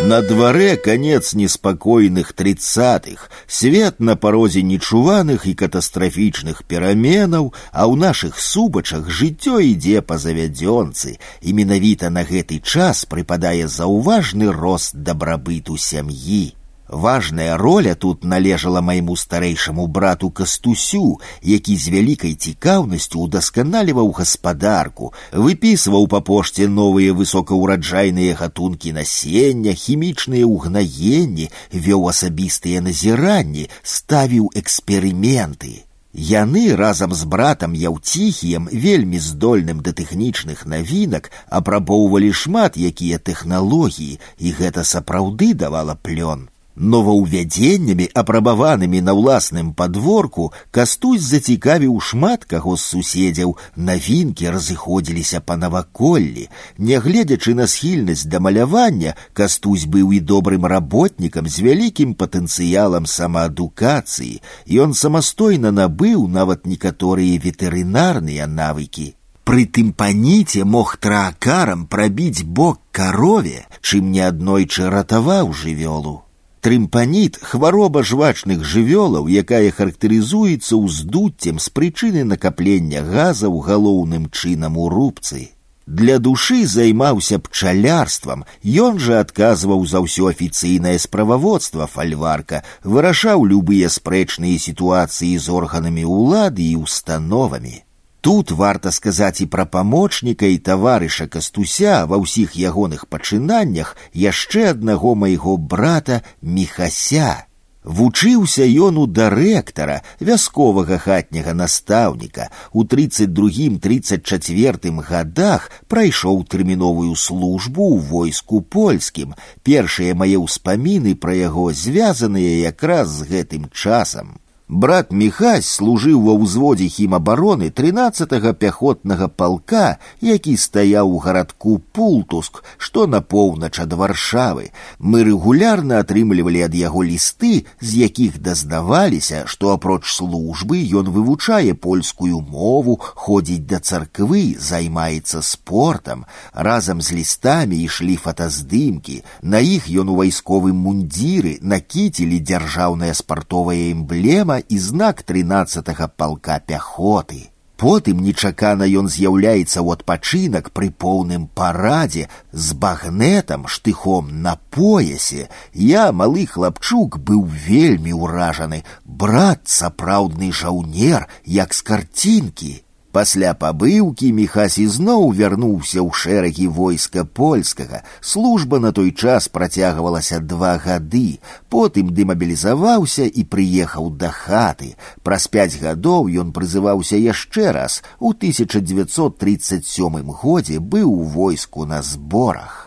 На 0.03 0.22
дворе 0.22 0.77
конец 0.77 1.34
неспокойных 1.34 2.34
тридцатых, 2.34 3.30
свет 3.47 3.99
на 3.99 4.15
порозе 4.15 4.61
нечуваных 4.61 5.45
и 5.45 5.53
катастрофичных 5.53 6.64
пераменаў, 6.64 7.53
а 7.72 7.85
ў 7.85 7.95
наших 7.99 8.39
субачах 8.39 9.10
жыццё 9.10 9.60
ідзе 9.60 10.01
па 10.01 10.18
завядзёнцы, 10.18 11.19
і 11.41 11.49
менавіта 11.53 12.10
на 12.10 12.23
гэты 12.23 12.64
час 12.64 13.03
прыпадае 13.06 13.68
заўважны 13.68 14.51
рост 14.56 14.95
дабрабыту 14.95 15.77
сям'і. 15.77 16.56
Важная 16.89 17.56
роля 17.56 17.93
тут 17.93 18.23
належала 18.23 18.81
майму 18.81 19.15
старэйшаму 19.15 19.85
брату 19.85 20.31
кастусю, 20.31 21.19
які 21.43 21.77
з 21.77 21.93
вялікай 21.93 22.34
цікаўнасцю 22.34 23.22
удасканаліваў 23.30 24.10
гаспадарку, 24.18 25.14
выпісваў 25.31 26.07
па 26.10 26.22
пошце 26.26 26.65
новыя 26.65 27.14
высокаўраджайныя 27.14 28.34
гатункі 28.41 28.95
насення, 28.97 29.77
хімічныя 29.77 30.49
ўгнаенні, 30.49 31.51
вёў 31.77 32.10
асабістыя 32.10 32.81
назіранні, 32.81 33.69
ставіў 33.84 34.49
эксперыменты. 34.57 35.85
Яны 36.11 36.73
разам 36.73 37.14
з 37.14 37.23
братам 37.30 37.77
яўціхіем 37.77 38.65
вельмі 38.73 39.22
здольным 39.22 39.85
да 39.85 39.93
тэхнічных 39.93 40.65
навінак 40.65 41.30
апрабоўвалі 41.53 42.34
шмат 42.34 42.81
якія 42.81 43.22
тэхналогіі, 43.22 44.18
і 44.41 44.47
гэта 44.57 44.81
сапраўды 44.81 45.53
давала 45.53 45.93
плён. 45.93 46.49
Новаўвядзеннямі, 46.80 48.06
апрабаванымі 48.15 49.01
на 49.03 49.11
ўласным 49.11 49.73
падворку, 49.76 50.53
кастусь 50.72 51.26
зацікавіў 51.27 51.97
шмат 51.99 52.45
каго 52.47 52.77
з 52.80 52.85
суседзяў, 52.93 53.57
навінкі 53.76 54.47
разыходзіліся 54.56 55.41
па 55.43 55.57
наваколлі. 55.60 56.47
Нягледзячы 56.77 57.56
на 57.60 57.68
схільнасць 57.68 58.23
да 58.31 58.39
малявання, 58.39 59.15
кастусь 59.34 59.84
быў 59.84 60.15
і 60.15 60.22
добрым 60.23 60.65
работнікам 60.65 61.51
з 61.51 61.68
вялікім 61.68 62.15
патэнцыялам 62.15 63.06
самаадукацыі, 63.06 64.39
Ён 64.69 64.93
самастойна 64.93 65.76
набыў 65.76 66.27
нават 66.31 66.64
некаторыя 66.64 67.35
ветэрынарныя 67.43 68.47
навыкі. 68.47 69.15
Пры 69.43 69.65
тымпаніце 69.65 70.64
мог 70.64 70.95
траакарам 71.03 71.88
прабіць 71.91 72.47
бок 72.47 72.80
карове, 72.95 73.68
чым 73.81 74.11
не 74.15 74.23
аднойчы 74.23 74.88
ратаваў 74.88 75.51
жывёлу. 75.51 76.22
Трымпаніт 76.64 77.38
хвароба 77.39 78.03
жвачных 78.03 78.65
жывёлаў, 78.68 79.30
якая 79.31 79.72
характарызуецца 79.72 80.76
ўздуццем 80.76 81.56
з 81.60 81.72
прычыны 81.72 82.26
накаплення 82.27 83.01
газаў 83.06 83.64
галоўным 83.64 84.27
чынам 84.30 84.76
у 84.76 84.89
рубцы. 84.91 85.56
Для 85.89 86.19
душы 86.19 86.68
займаўся 86.68 87.39
пчалярствам, 87.39 88.45
ён 88.88 88.99
жа 88.99 89.22
адказваў 89.26 89.88
за 89.89 90.03
ўсё 90.06 90.30
афіцыйнае 90.30 90.99
справаводства 90.99 91.88
фальварка, 91.88 92.61
вырашаў 92.84 93.47
любыя 93.49 93.89
спрэчныя 93.89 94.60
сітуацыі 94.60 95.34
з 95.39 95.49
органамі 95.49 96.06
ўлады 96.06 96.61
і 96.61 96.76
установамі. 96.85 97.82
Тут 98.23 98.51
варта 98.51 98.91
сказаць 98.91 99.41
і 99.41 99.47
пра 99.47 99.65
памочніка 99.65 100.47
і 100.51 100.57
таварыша 100.69 101.27
кастуся 101.31 102.03
ва 102.06 102.19
ўсіх 102.19 102.60
ягоных 102.60 103.07
пачынаннях 103.07 103.95
яшчэ 104.14 104.76
аднаго 104.76 105.15
майго 105.15 105.56
брата 105.56 106.22
мехася. 106.41 107.49
Вучыўся 107.84 108.64
ён 108.68 108.97
у 108.99 109.07
дырэктара 109.07 110.03
вясковага 110.19 110.99
хатняга 110.99 111.56
настаўніка. 111.56 112.51
У 112.73 112.84
32-34 112.84 114.99
годах 114.99 115.72
прайшоў 115.88 116.43
тэрміновую 116.43 117.15
службу 117.15 117.95
ў 117.95 118.03
войску 118.11 118.60
польскім. 118.60 119.31
Першыя 119.64 120.11
мае 120.11 120.35
ўспаміны 120.43 121.15
пра 121.15 121.39
яго 121.39 121.72
звязаныя 121.72 122.68
якраз 122.68 123.15
з 123.15 123.31
гэтым 123.31 123.72
часам. 123.72 124.43
Брат 124.73 125.11
Михась 125.11 125.65
служыў 125.65 126.19
ва 126.22 126.34
ўзводзе 126.38 126.93
хімабароны 126.93 127.72
13 127.73 128.53
пяхотнага 128.53 129.26
палка, 129.26 129.97
які 130.22 130.53
стаяў 130.61 131.10
у 131.10 131.18
гарадку 131.18 131.81
Пултуск, 131.91 132.61
што 132.77 133.07
на 133.10 133.18
поўнач 133.18 133.81
ад 133.81 133.97
варшавы. 133.97 134.69
Мы 134.99 135.26
рэгулярна 135.26 135.97
атрымлівалі 136.06 136.61
ад 136.69 136.77
яго 136.77 137.01
лісты, 137.01 137.65
з 137.81 137.97
якіх 137.97 138.38
дазнаваліся, 138.38 139.49
што 139.49 139.73
апроч 139.73 140.06
службы 140.06 140.85
ён 140.85 141.10
вывучае 141.10 141.73
польскую 141.73 142.38
мову, 142.38 143.01
ходзіць 143.01 143.65
да 143.65 143.81
царквы, 143.81 144.53
займаецца 144.53 145.41
спортам. 145.41 146.30
Разам 146.53 147.01
з 147.01 147.18
лістамі 147.18 147.81
ішлі 147.89 148.22
фотаздымкі. 148.22 149.26
На 149.41 149.65
іх 149.65 149.89
ён 149.89 150.14
у 150.14 150.22
вайсковым 150.22 150.77
мундзіры 150.77 151.57
накіцілі 151.65 152.38
дзяржаўная 152.38 153.18
спартовая 153.18 153.89
эмблема 153.97 154.60
шлема 154.60 154.62
і 154.64 154.80
знак 154.80 155.23
тринадцатого 155.23 156.07
полка 156.07 156.60
пяхоты. 156.60 157.51
Потым 157.80 158.19
нечакана 158.23 158.84
ён 158.84 159.07
з'яўляецца 159.07 159.80
ў 159.80 159.95
адпачынак 159.95 160.72
пры 160.76 160.91
поўным 160.91 161.47
парадзе 161.47 162.27
з 162.51 162.76
багнетам 162.76 163.68
штыхом 163.68 164.41
на 164.43 164.56
поясе. 164.69 165.47
Я, 165.73 166.11
малы 166.11 166.45
хлапчук, 166.45 167.19
быў 167.19 167.47
вельмі 167.47 168.15
ўражаны. 168.15 168.84
Брат 169.06 169.68
сапраўдны 169.68 170.51
жаўнер, 170.51 171.27
як 171.45 171.73
з 171.73 171.81
карцінкі. 171.81 172.73
Пасля 173.14 173.56
пабыўкі 173.57 174.27
міхась 174.38 174.77
ізноў 174.77 175.31
вярнуўся 175.38 175.97
ў 175.97 176.14
шэрагі 176.14 176.68
войска 176.80 177.23
польскага. 177.26 178.03
Служба 178.22 178.77
на 178.80 178.91
той 178.93 179.10
час 179.11 179.47
працягвалася 179.49 180.38
два 180.39 180.76
гады. 180.77 181.41
Потым 181.73 182.14
дэмабілізаваўся 182.14 183.26
і 183.26 183.45
прыехаў 183.49 184.11
да 184.14 184.30
хаты. 184.30 184.93
Праз 185.26 185.49
пяць 185.49 185.81
гадоў 185.81 186.30
ён 186.43 186.53
прызываўся 186.53 187.18
яшчэ 187.18 187.72
раз. 187.73 188.03
У 188.19 188.30
1937 188.38 190.22
годзе 190.43 190.77
быў 190.77 191.10
у 191.10 191.23
войску 191.23 191.89
на 191.89 192.03
зборах. 192.06 192.82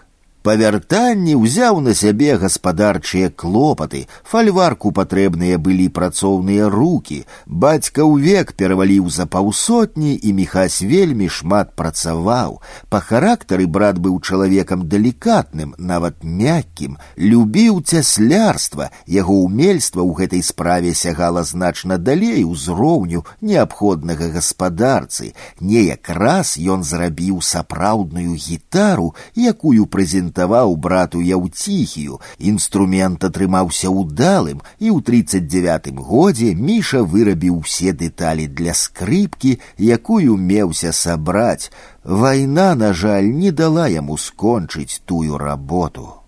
Па 0.46 0.56
вяртанні 0.58 1.36
ўзяў 1.38 1.76
на 1.86 1.92
сябе 1.94 2.34
гаспадарчыя 2.34 3.30
клопаты, 3.30 4.00
фальварку 4.26 4.90
патрэбныя 4.90 5.58
былі 5.66 5.86
працоўныя 5.98 6.66
рукі. 6.66 7.18
Бацька 7.46 8.02
ўвек 8.02 8.50
пераваліў 8.58 9.06
за 9.06 9.26
паўсотні 9.30 10.18
і 10.18 10.32
міхась 10.34 10.82
вельмі 10.82 11.28
шмат 11.30 11.70
працаваў. 11.78 12.58
Па 12.90 12.98
характары 12.98 13.68
брат 13.76 14.00
быў 14.02 14.18
чалавекам 14.18 14.82
далікатным, 14.88 15.76
нават 15.78 16.26
мяккім, 16.26 16.98
любіў 17.16 17.78
цяслярства, 17.86 18.90
яго 19.06 19.38
ўмельства 19.46 20.02
ў 20.02 20.26
гэтай 20.26 20.42
справе 20.42 20.90
сягала 20.98 21.46
значна 21.46 22.02
далей 22.02 22.42
узроўню 22.42 23.22
неабходнага 23.38 24.34
гаспадарцы. 24.34 25.38
Неяк 25.62 26.10
раз 26.10 26.58
ён 26.58 26.82
зрабіў 26.82 27.38
сапраўдную 27.46 28.34
гітару, 28.34 29.14
якую 29.38 29.86
прэзентаваў 29.86 30.32
прадаваў 30.36 30.76
брату 30.76 31.20
яўціхію 31.22 32.20
інструмент 32.38 33.24
атрымаўся 33.24 33.88
ўдалым 33.90 34.62
і 34.78 34.90
ў 34.90 34.98
39 35.00 35.92
годзе 35.96 36.54
міша 36.54 37.02
вырабіў 37.02 37.62
усе 37.62 37.92
дэталі 37.92 38.48
для 38.48 38.74
скрыпкі 38.74 39.58
якую 39.78 40.36
меўся 40.36 40.92
сабраць 40.92 41.70
вайна 42.04 42.74
на 42.74 42.92
жаль 42.92 43.30
не 43.30 43.52
дала 43.52 43.86
яму 43.88 44.18
скончыць 44.18 45.00
тую 45.06 45.38
работу 45.38 46.22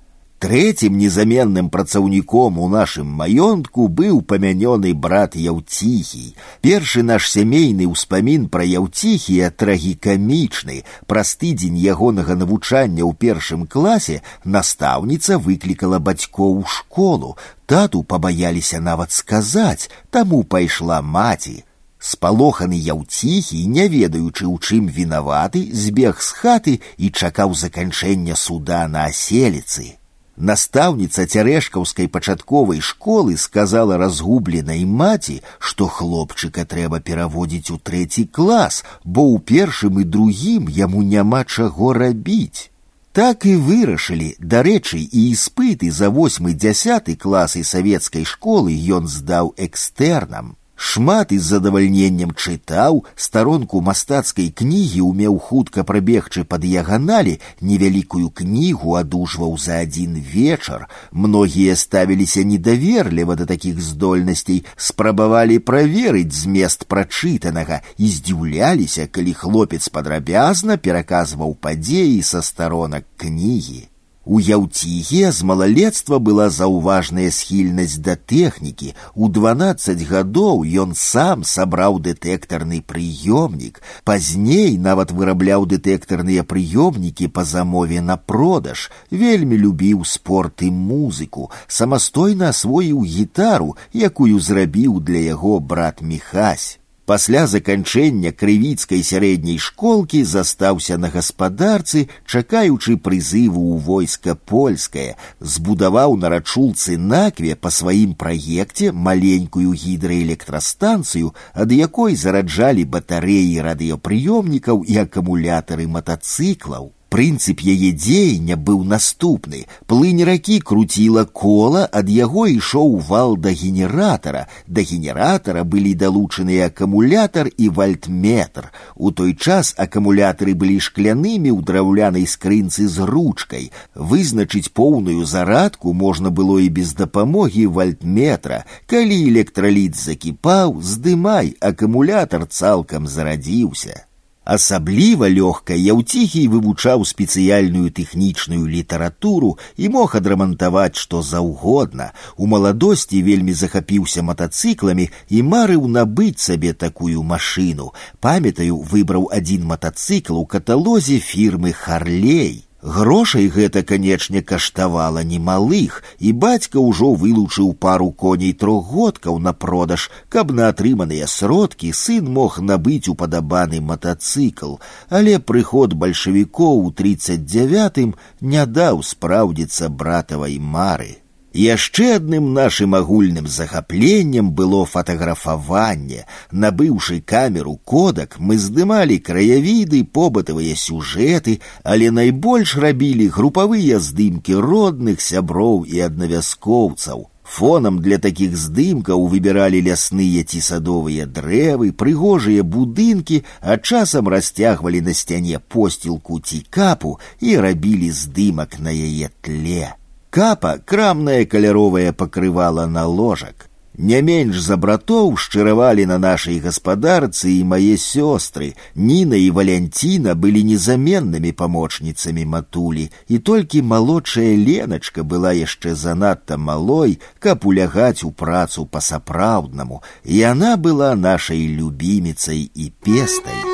Третьим 0.44 0.98
незаменным 0.98 1.70
працаўніком 1.70 2.58
у 2.58 2.66
нашым 2.68 3.06
маёнтку 3.20 3.86
быў 3.88 4.20
памянёны 4.20 4.92
брат 4.92 5.36
Яўціхій. 5.40 6.36
Першы 6.60 7.00
наш 7.02 7.30
сямейны 7.32 7.88
ўспамін 7.88 8.50
пра 8.52 8.66
Яўціхія 8.68 9.48
трагікамічны. 9.48 10.84
Праз 11.08 11.32
тыдзень 11.40 11.80
ягонага 11.80 12.36
навучання 12.36 13.08
ў 13.08 13.16
першым 13.16 13.64
класе 13.64 14.20
настаўніца 14.44 15.40
выклікала 15.40 15.96
бацькоў 15.96 16.60
у 16.60 16.68
школу. 16.68 17.40
Тату 17.64 18.04
пабаяліся 18.04 18.84
нават 18.84 19.16
сказаць, 19.16 19.88
таму 20.10 20.44
пайшла 20.44 21.00
маці. 21.00 21.64
Спалоханы 21.96 22.76
яўціхі, 22.76 23.64
не 23.64 23.88
ведаючы, 23.88 24.44
у 24.44 24.60
чым 24.60 24.92
вінаваты, 24.92 25.72
збег 25.72 26.20
з 26.20 26.30
хаты 26.36 26.80
і 26.98 27.08
чакаў 27.08 27.56
заканчэння 27.56 28.36
суда 28.36 28.84
на 28.88 29.08
аселіцы. 29.08 29.97
Настаўніца 30.38 31.26
цярэшкаўскай 31.30 32.08
пачатковай 32.08 32.80
школы 32.80 33.36
сказала 33.38 33.96
разгубленай 33.96 34.82
маці, 34.84 35.42
што 35.58 35.86
хлопчыка 35.86 36.64
трэба 36.66 36.98
пераводзіць 36.98 37.70
у 37.70 37.78
трэці 37.78 38.26
клас, 38.34 38.82
бо 39.04 39.22
ў 39.30 39.38
першым 39.38 40.02
і 40.02 40.04
другім 40.04 40.66
яму 40.68 41.02
няма 41.06 41.44
чаго 41.44 41.92
рабіць. 41.94 42.70
Так 43.14 43.46
і 43.46 43.54
вырашылі, 43.62 44.34
дарэчы, 44.40 44.98
і 44.98 45.20
іспыты 45.30 45.94
за 45.94 46.10
восьмы 46.10 46.58
дзясяты 46.58 47.14
класы 47.14 47.62
савецкай 47.62 48.26
школы 48.26 48.74
ён 48.74 49.06
здаў 49.06 49.54
экстэрнам. 49.54 50.56
Шмат 50.94 51.32
і 51.32 51.38
з 51.38 51.48
задавальненнем 51.54 52.32
чытаў, 52.34 53.00
старонку 53.16 53.80
мастацкай 53.82 54.50
кнігі 54.60 55.00
умеў 55.06 55.38
хутка 55.42 55.82
прабегчы 55.88 56.44
па 56.44 56.58
дыяганалі, 56.62 57.38
невялікую 57.60 58.28
кнігу 58.40 58.94
адужваў 58.98 59.56
за 59.58 59.78
адзін 59.86 60.18
вечар. 60.34 60.84
Многія 61.10 61.74
ставіліся 61.76 62.44
недаверліва 62.50 63.38
да 63.40 63.46
такіх 63.46 63.80
здольнасцей, 63.80 64.64
спрабавалі 64.76 65.58
праверыць 65.58 66.34
змест 66.42 66.86
прачытанага 66.86 67.80
і 67.98 68.12
здзіўляліся, 68.18 69.08
калі 69.10 69.34
хлопец 69.34 69.88
падрабязна 69.88 70.76
пераказваў 70.76 71.58
падзеі 71.58 72.22
са 72.22 72.42
старонак 72.42 73.06
кнігі. 73.16 73.88
У 74.28 74.40
яўціге 74.40 75.32
з 75.36 75.44
малалецтва 75.44 76.18
была 76.18 76.48
заўважная 76.48 77.28
схільнасць 77.30 78.00
да 78.00 78.16
тэхнікі. 78.16 78.94
У 79.14 79.28
12 79.28 80.04
гадоў 80.08 80.64
ён 80.84 80.94
сам 80.96 81.44
сабраў 81.44 82.00
дэтэктарны 82.00 82.80
прыёмнік. 82.80 83.82
Пазней 84.04 84.78
нават 84.78 85.12
вырабляў 85.12 85.66
дэтэктарныя 85.68 86.44
прыёмнікі 86.44 87.28
па 87.28 87.44
замове 87.44 88.00
на 88.00 88.16
продаж, 88.16 88.90
вельмі 89.10 89.60
любіў 89.60 90.04
спорт 90.08 90.64
і 90.64 90.70
музыку, 90.70 91.50
самастойна 91.68 92.48
асвоіў 92.56 93.04
гітару, 93.04 93.76
якую 93.92 94.40
зрабіў 94.40 95.04
для 95.04 95.20
яго 95.20 95.60
брат 95.60 96.00
Міхась 96.00 96.77
пасля 97.08 97.46
заканчэння 97.46 98.32
крывіцкай 98.32 99.02
сярэдняй 99.04 99.58
школкі 99.58 100.22
застаўся 100.24 100.96
на 100.96 101.10
гаспадарцы, 101.12 102.08
чакаючы 102.26 102.96
прызыву 102.96 103.64
ў 103.76 103.84
войска 103.88 104.34
польскае, 104.34 105.16
збудаваў 105.40 106.16
на 106.16 106.32
рачулцы 106.32 106.96
накве 106.96 107.56
па 107.60 107.70
сваім 107.70 108.16
праекце 108.24 108.90
маленькую 108.92 109.76
гідраэлектрастанцыю, 109.84 111.34
ад 111.52 111.72
якой 111.76 112.16
зараджалі 112.16 112.88
батарэі 112.96 113.64
радыёпрыёмнікаў 113.68 114.84
і 114.88 115.00
акумулятары 115.04 115.86
матацыклаў. 115.86 116.92
Прынцып 117.14 117.60
яе 117.62 117.92
дзеяння 117.94 118.56
быў 118.58 118.80
наступны. 118.90 119.60
Плынь 119.86 120.24
ракі 120.26 120.56
круціла 120.58 121.22
кола, 121.40 121.82
ад 121.86 122.08
яго 122.10 122.46
ішоў 122.50 122.96
вал 123.08 123.36
да 123.38 123.52
генератара. 123.54 124.40
Да 124.66 124.82
генератара 124.82 125.62
былі 125.62 125.92
далучаныя 125.94 126.66
акумулятар 126.72 127.52
і 127.54 127.68
вальтметр. 127.76 128.66
У 128.96 129.12
той 129.12 129.36
час 129.38 129.70
акумулятары 129.78 130.54
былі 130.58 130.80
шклянымі 130.82 131.54
ў 131.54 131.62
драўлянай 131.62 132.26
скрынцы 132.26 132.88
з 132.90 133.06
ручкай. 133.06 133.70
Вызначыць 133.94 134.74
поўную 134.74 135.22
зарадку 135.22 135.94
можна 135.94 136.34
было 136.34 136.58
і 136.58 136.66
без 136.80 136.98
дапамогі 136.98 137.68
вальтметра. 137.78 138.64
Калі 138.90 139.20
электраліт 139.30 139.94
закіпаў, 139.94 140.82
здымай, 140.82 141.54
акумулятар 141.60 142.48
цалкам 142.50 143.06
зарадзіўся. 143.06 144.02
Асабліва 144.48 145.28
лёгка 145.32 145.72
яўціхій 145.72 146.48
вывучаў 146.52 147.04
спецыяльную 147.08 147.88
тэхнічную 147.98 148.68
літаратуру 148.68 149.56
і 149.80 149.88
мог 149.88 150.16
адрамантаваць 150.20 151.00
што 151.00 151.22
заўгодна. 151.24 152.12
У 152.36 152.46
маладосці 152.46 153.22
вельмі 153.24 153.56
захапіўся 153.56 154.20
матацыкламі 154.20 155.08
і 155.30 155.42
марыў 155.48 155.88
набыць 155.88 156.44
сабе 156.44 156.74
такую 156.76 157.24
машыну. 157.24 157.92
Памятаю, 158.20 158.84
выбраў 158.84 159.32
адзін 159.32 159.64
матацыкл 159.64 160.36
у 160.36 160.44
каталозе 160.44 161.18
фірмы 161.24 161.72
Харлей. 161.72 162.67
Грошай 162.84 163.48
гэта, 163.48 163.82
канечне, 163.82 164.42
каштавала 164.42 165.22
немалых, 165.24 166.02
і 166.20 166.32
бацька 166.32 166.82
ўжо 166.84 167.14
вылучыў 167.16 167.72
пару 167.72 168.10
коней 168.12 168.52
трохгодкаў 168.52 169.38
на 169.38 169.54
продаж, 169.54 170.10
каб 170.28 170.52
на 170.52 170.68
атрыманыя 170.68 171.24
сродкі 171.26 171.94
сын 171.96 172.28
мог 172.28 172.60
набыць 172.60 173.08
упадабаны 173.08 173.80
матацыкл, 173.80 174.76
але 175.08 175.40
прыход 175.40 175.96
бальшавікоў 175.96 176.84
у 176.84 176.92
39 176.92 178.14
не 178.54 178.66
даў 178.66 179.02
спраўдзіцца 179.02 179.88
братавай 179.88 180.58
мары. 180.60 181.24
Яшчэ 181.54 182.16
адным 182.16 182.52
нашым 182.52 182.96
агульным 182.98 183.46
захапленнем 183.46 184.50
было 184.50 184.84
фатаграфаванне. 184.84 186.26
Набыўшы 186.50 187.20
камеру 187.20 187.76
кодак, 187.84 188.40
мы 188.40 188.58
здымалі 188.58 189.18
краявіды, 189.18 190.02
побытавыя 190.02 190.74
сюжэты, 190.74 191.60
але 191.84 192.10
найбольш 192.10 192.74
рабілі 192.74 193.28
групавыя 193.28 194.00
здымкі 194.00 194.58
родных 194.58 195.20
сяброў 195.20 195.86
і 195.86 196.00
аднавяскоўцаў. 196.10 197.30
Фонам 197.44 198.02
для 198.02 198.18
такіх 198.18 198.56
здымкаў 198.58 199.26
выбіралі 199.30 199.78
лясныя 199.78 200.42
ці 200.42 200.58
садовыя 200.58 201.26
дрэвы, 201.26 201.92
прыгожыя 201.92 202.66
будынкі, 202.66 203.44
а 203.60 203.78
часам 203.78 204.26
расцягвалі 204.26 205.06
на 205.06 205.14
сцяне 205.14 205.60
посцілку 205.60 206.40
ці 206.40 206.64
капу 206.66 207.20
і 207.38 207.58
рабілі 207.62 208.10
здымак 208.10 208.80
на 208.80 208.90
яе 208.90 209.30
тле. 209.40 209.94
Капа 210.30 210.78
крамнае 210.84 211.44
каляровае 211.46 212.12
пакрывала 212.12 212.86
на 212.86 213.06
ложак. 213.06 213.68
Не 213.96 214.20
менш 214.26 214.58
за 214.58 214.76
братоў 214.76 215.36
шчыравалі 215.38 216.04
на 216.10 216.16
нашай 216.18 216.58
гаспадарцы 216.58 217.52
і 217.54 217.62
мае 217.72 217.94
сёстры. 217.94 218.74
Ніна 218.98 219.38
і 219.38 219.50
Валянціна 219.54 220.34
былі 220.34 220.64
незаменнымі 220.70 221.52
памочніцамі 221.52 222.44
матулі, 222.44 223.10
і 223.28 223.38
толькі 223.38 223.82
малодшая 223.82 224.56
Леначка 224.58 225.22
была 225.22 225.54
яшчэ 225.54 225.94
занадта 225.94 226.58
малой, 226.58 227.20
каб 227.38 227.62
улягаць 227.62 228.26
у 228.26 228.32
працу 228.32 228.86
па-сапраўднаму. 228.86 230.02
Яна 230.24 230.74
была 230.76 231.14
нашай 231.14 231.62
любіміцай 231.70 232.66
і 232.74 232.90
пестай. 232.98 233.67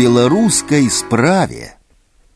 беларускай 0.00 0.88
справе. 0.90 1.76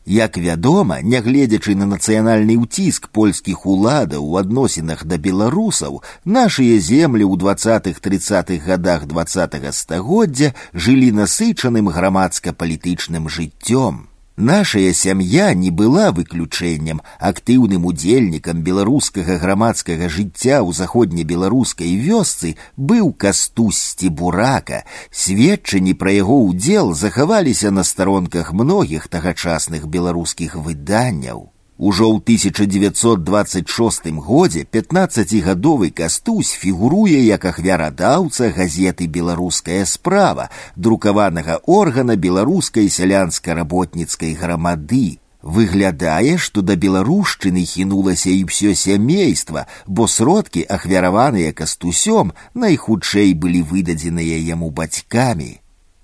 Як 0.05 0.37
вядома, 0.37 1.01
нягледзячы 1.01 1.73
на 1.77 1.85
нацыянальны 1.85 2.57
ўціск 2.57 3.09
польскіх 3.09 3.65
уладаў 3.65 4.25
у 4.25 4.37
адносінах 4.37 5.05
да 5.05 5.17
беларусаў, 5.17 6.01
нашыя 6.25 6.77
землі 6.81 7.25
ў 7.25 7.37
двадцатых 7.37 8.01
тридцатых 8.01 8.65
годах 8.65 9.05
двадцатого 9.05 9.69
стагоддзя 9.73 10.53
жылі 10.73 11.13
насычаным 11.13 11.89
грамадска-палітычным 11.89 13.29
жыццём. 13.29 14.09
Нашая 14.37 14.93
сям'я 14.93 15.53
не 15.53 15.69
была 15.69 16.11
выключэннем, 16.11 17.01
актыўным 17.19 17.85
удзельнікам 17.85 18.63
беларускага 18.63 19.37
грамадскага 19.37 20.09
жыцця 20.09 20.63
ў 20.65 20.73
заходнебеларускай 20.73 21.93
вёсцы 22.01 22.55
быў 22.73 23.13
кастусці 23.13 24.09
бурака. 24.09 24.81
Сведчанні 25.11 25.93
пра 25.93 26.17
яго 26.17 26.41
ўдзел 26.49 26.95
захаваліся 26.97 27.69
на 27.69 27.83
старонках 27.83 28.51
многіх 28.51 29.07
тагачасных 29.13 29.85
беларускіх 29.85 30.55
выданняў. 30.55 31.51
Ужо 31.81 32.13
ў 32.13 32.21
1926 32.21 34.11
годзе 34.21 34.67
15гадовы 34.69 35.89
кастусь 35.89 36.51
фігуруе 36.53 37.17
як 37.25 37.45
ахвярадаўца 37.49 38.53
газеты 38.53 39.07
беларуская 39.07 39.85
справа, 39.89 40.51
друкаванага 40.75 41.57
органа 41.65 42.15
беларускай 42.15 42.85
сялянска-работніцкай 42.85 44.37
грамады. 44.37 45.17
Выглядае, 45.41 46.37
што 46.37 46.61
да 46.61 46.77
беларушчыны 46.77 47.65
хінулася 47.65 48.29
і 48.29 48.45
ўсё 48.45 48.77
сямейства, 48.77 49.65
бо 49.87 50.05
сродкі, 50.05 50.61
ахвяраваныя 50.69 51.49
кастусём, 51.49 52.37
найхутчэй 52.53 53.33
былі 53.33 53.65
выдадзеныя 53.65 54.37
яму 54.37 54.69
бацькамі. 54.69 55.57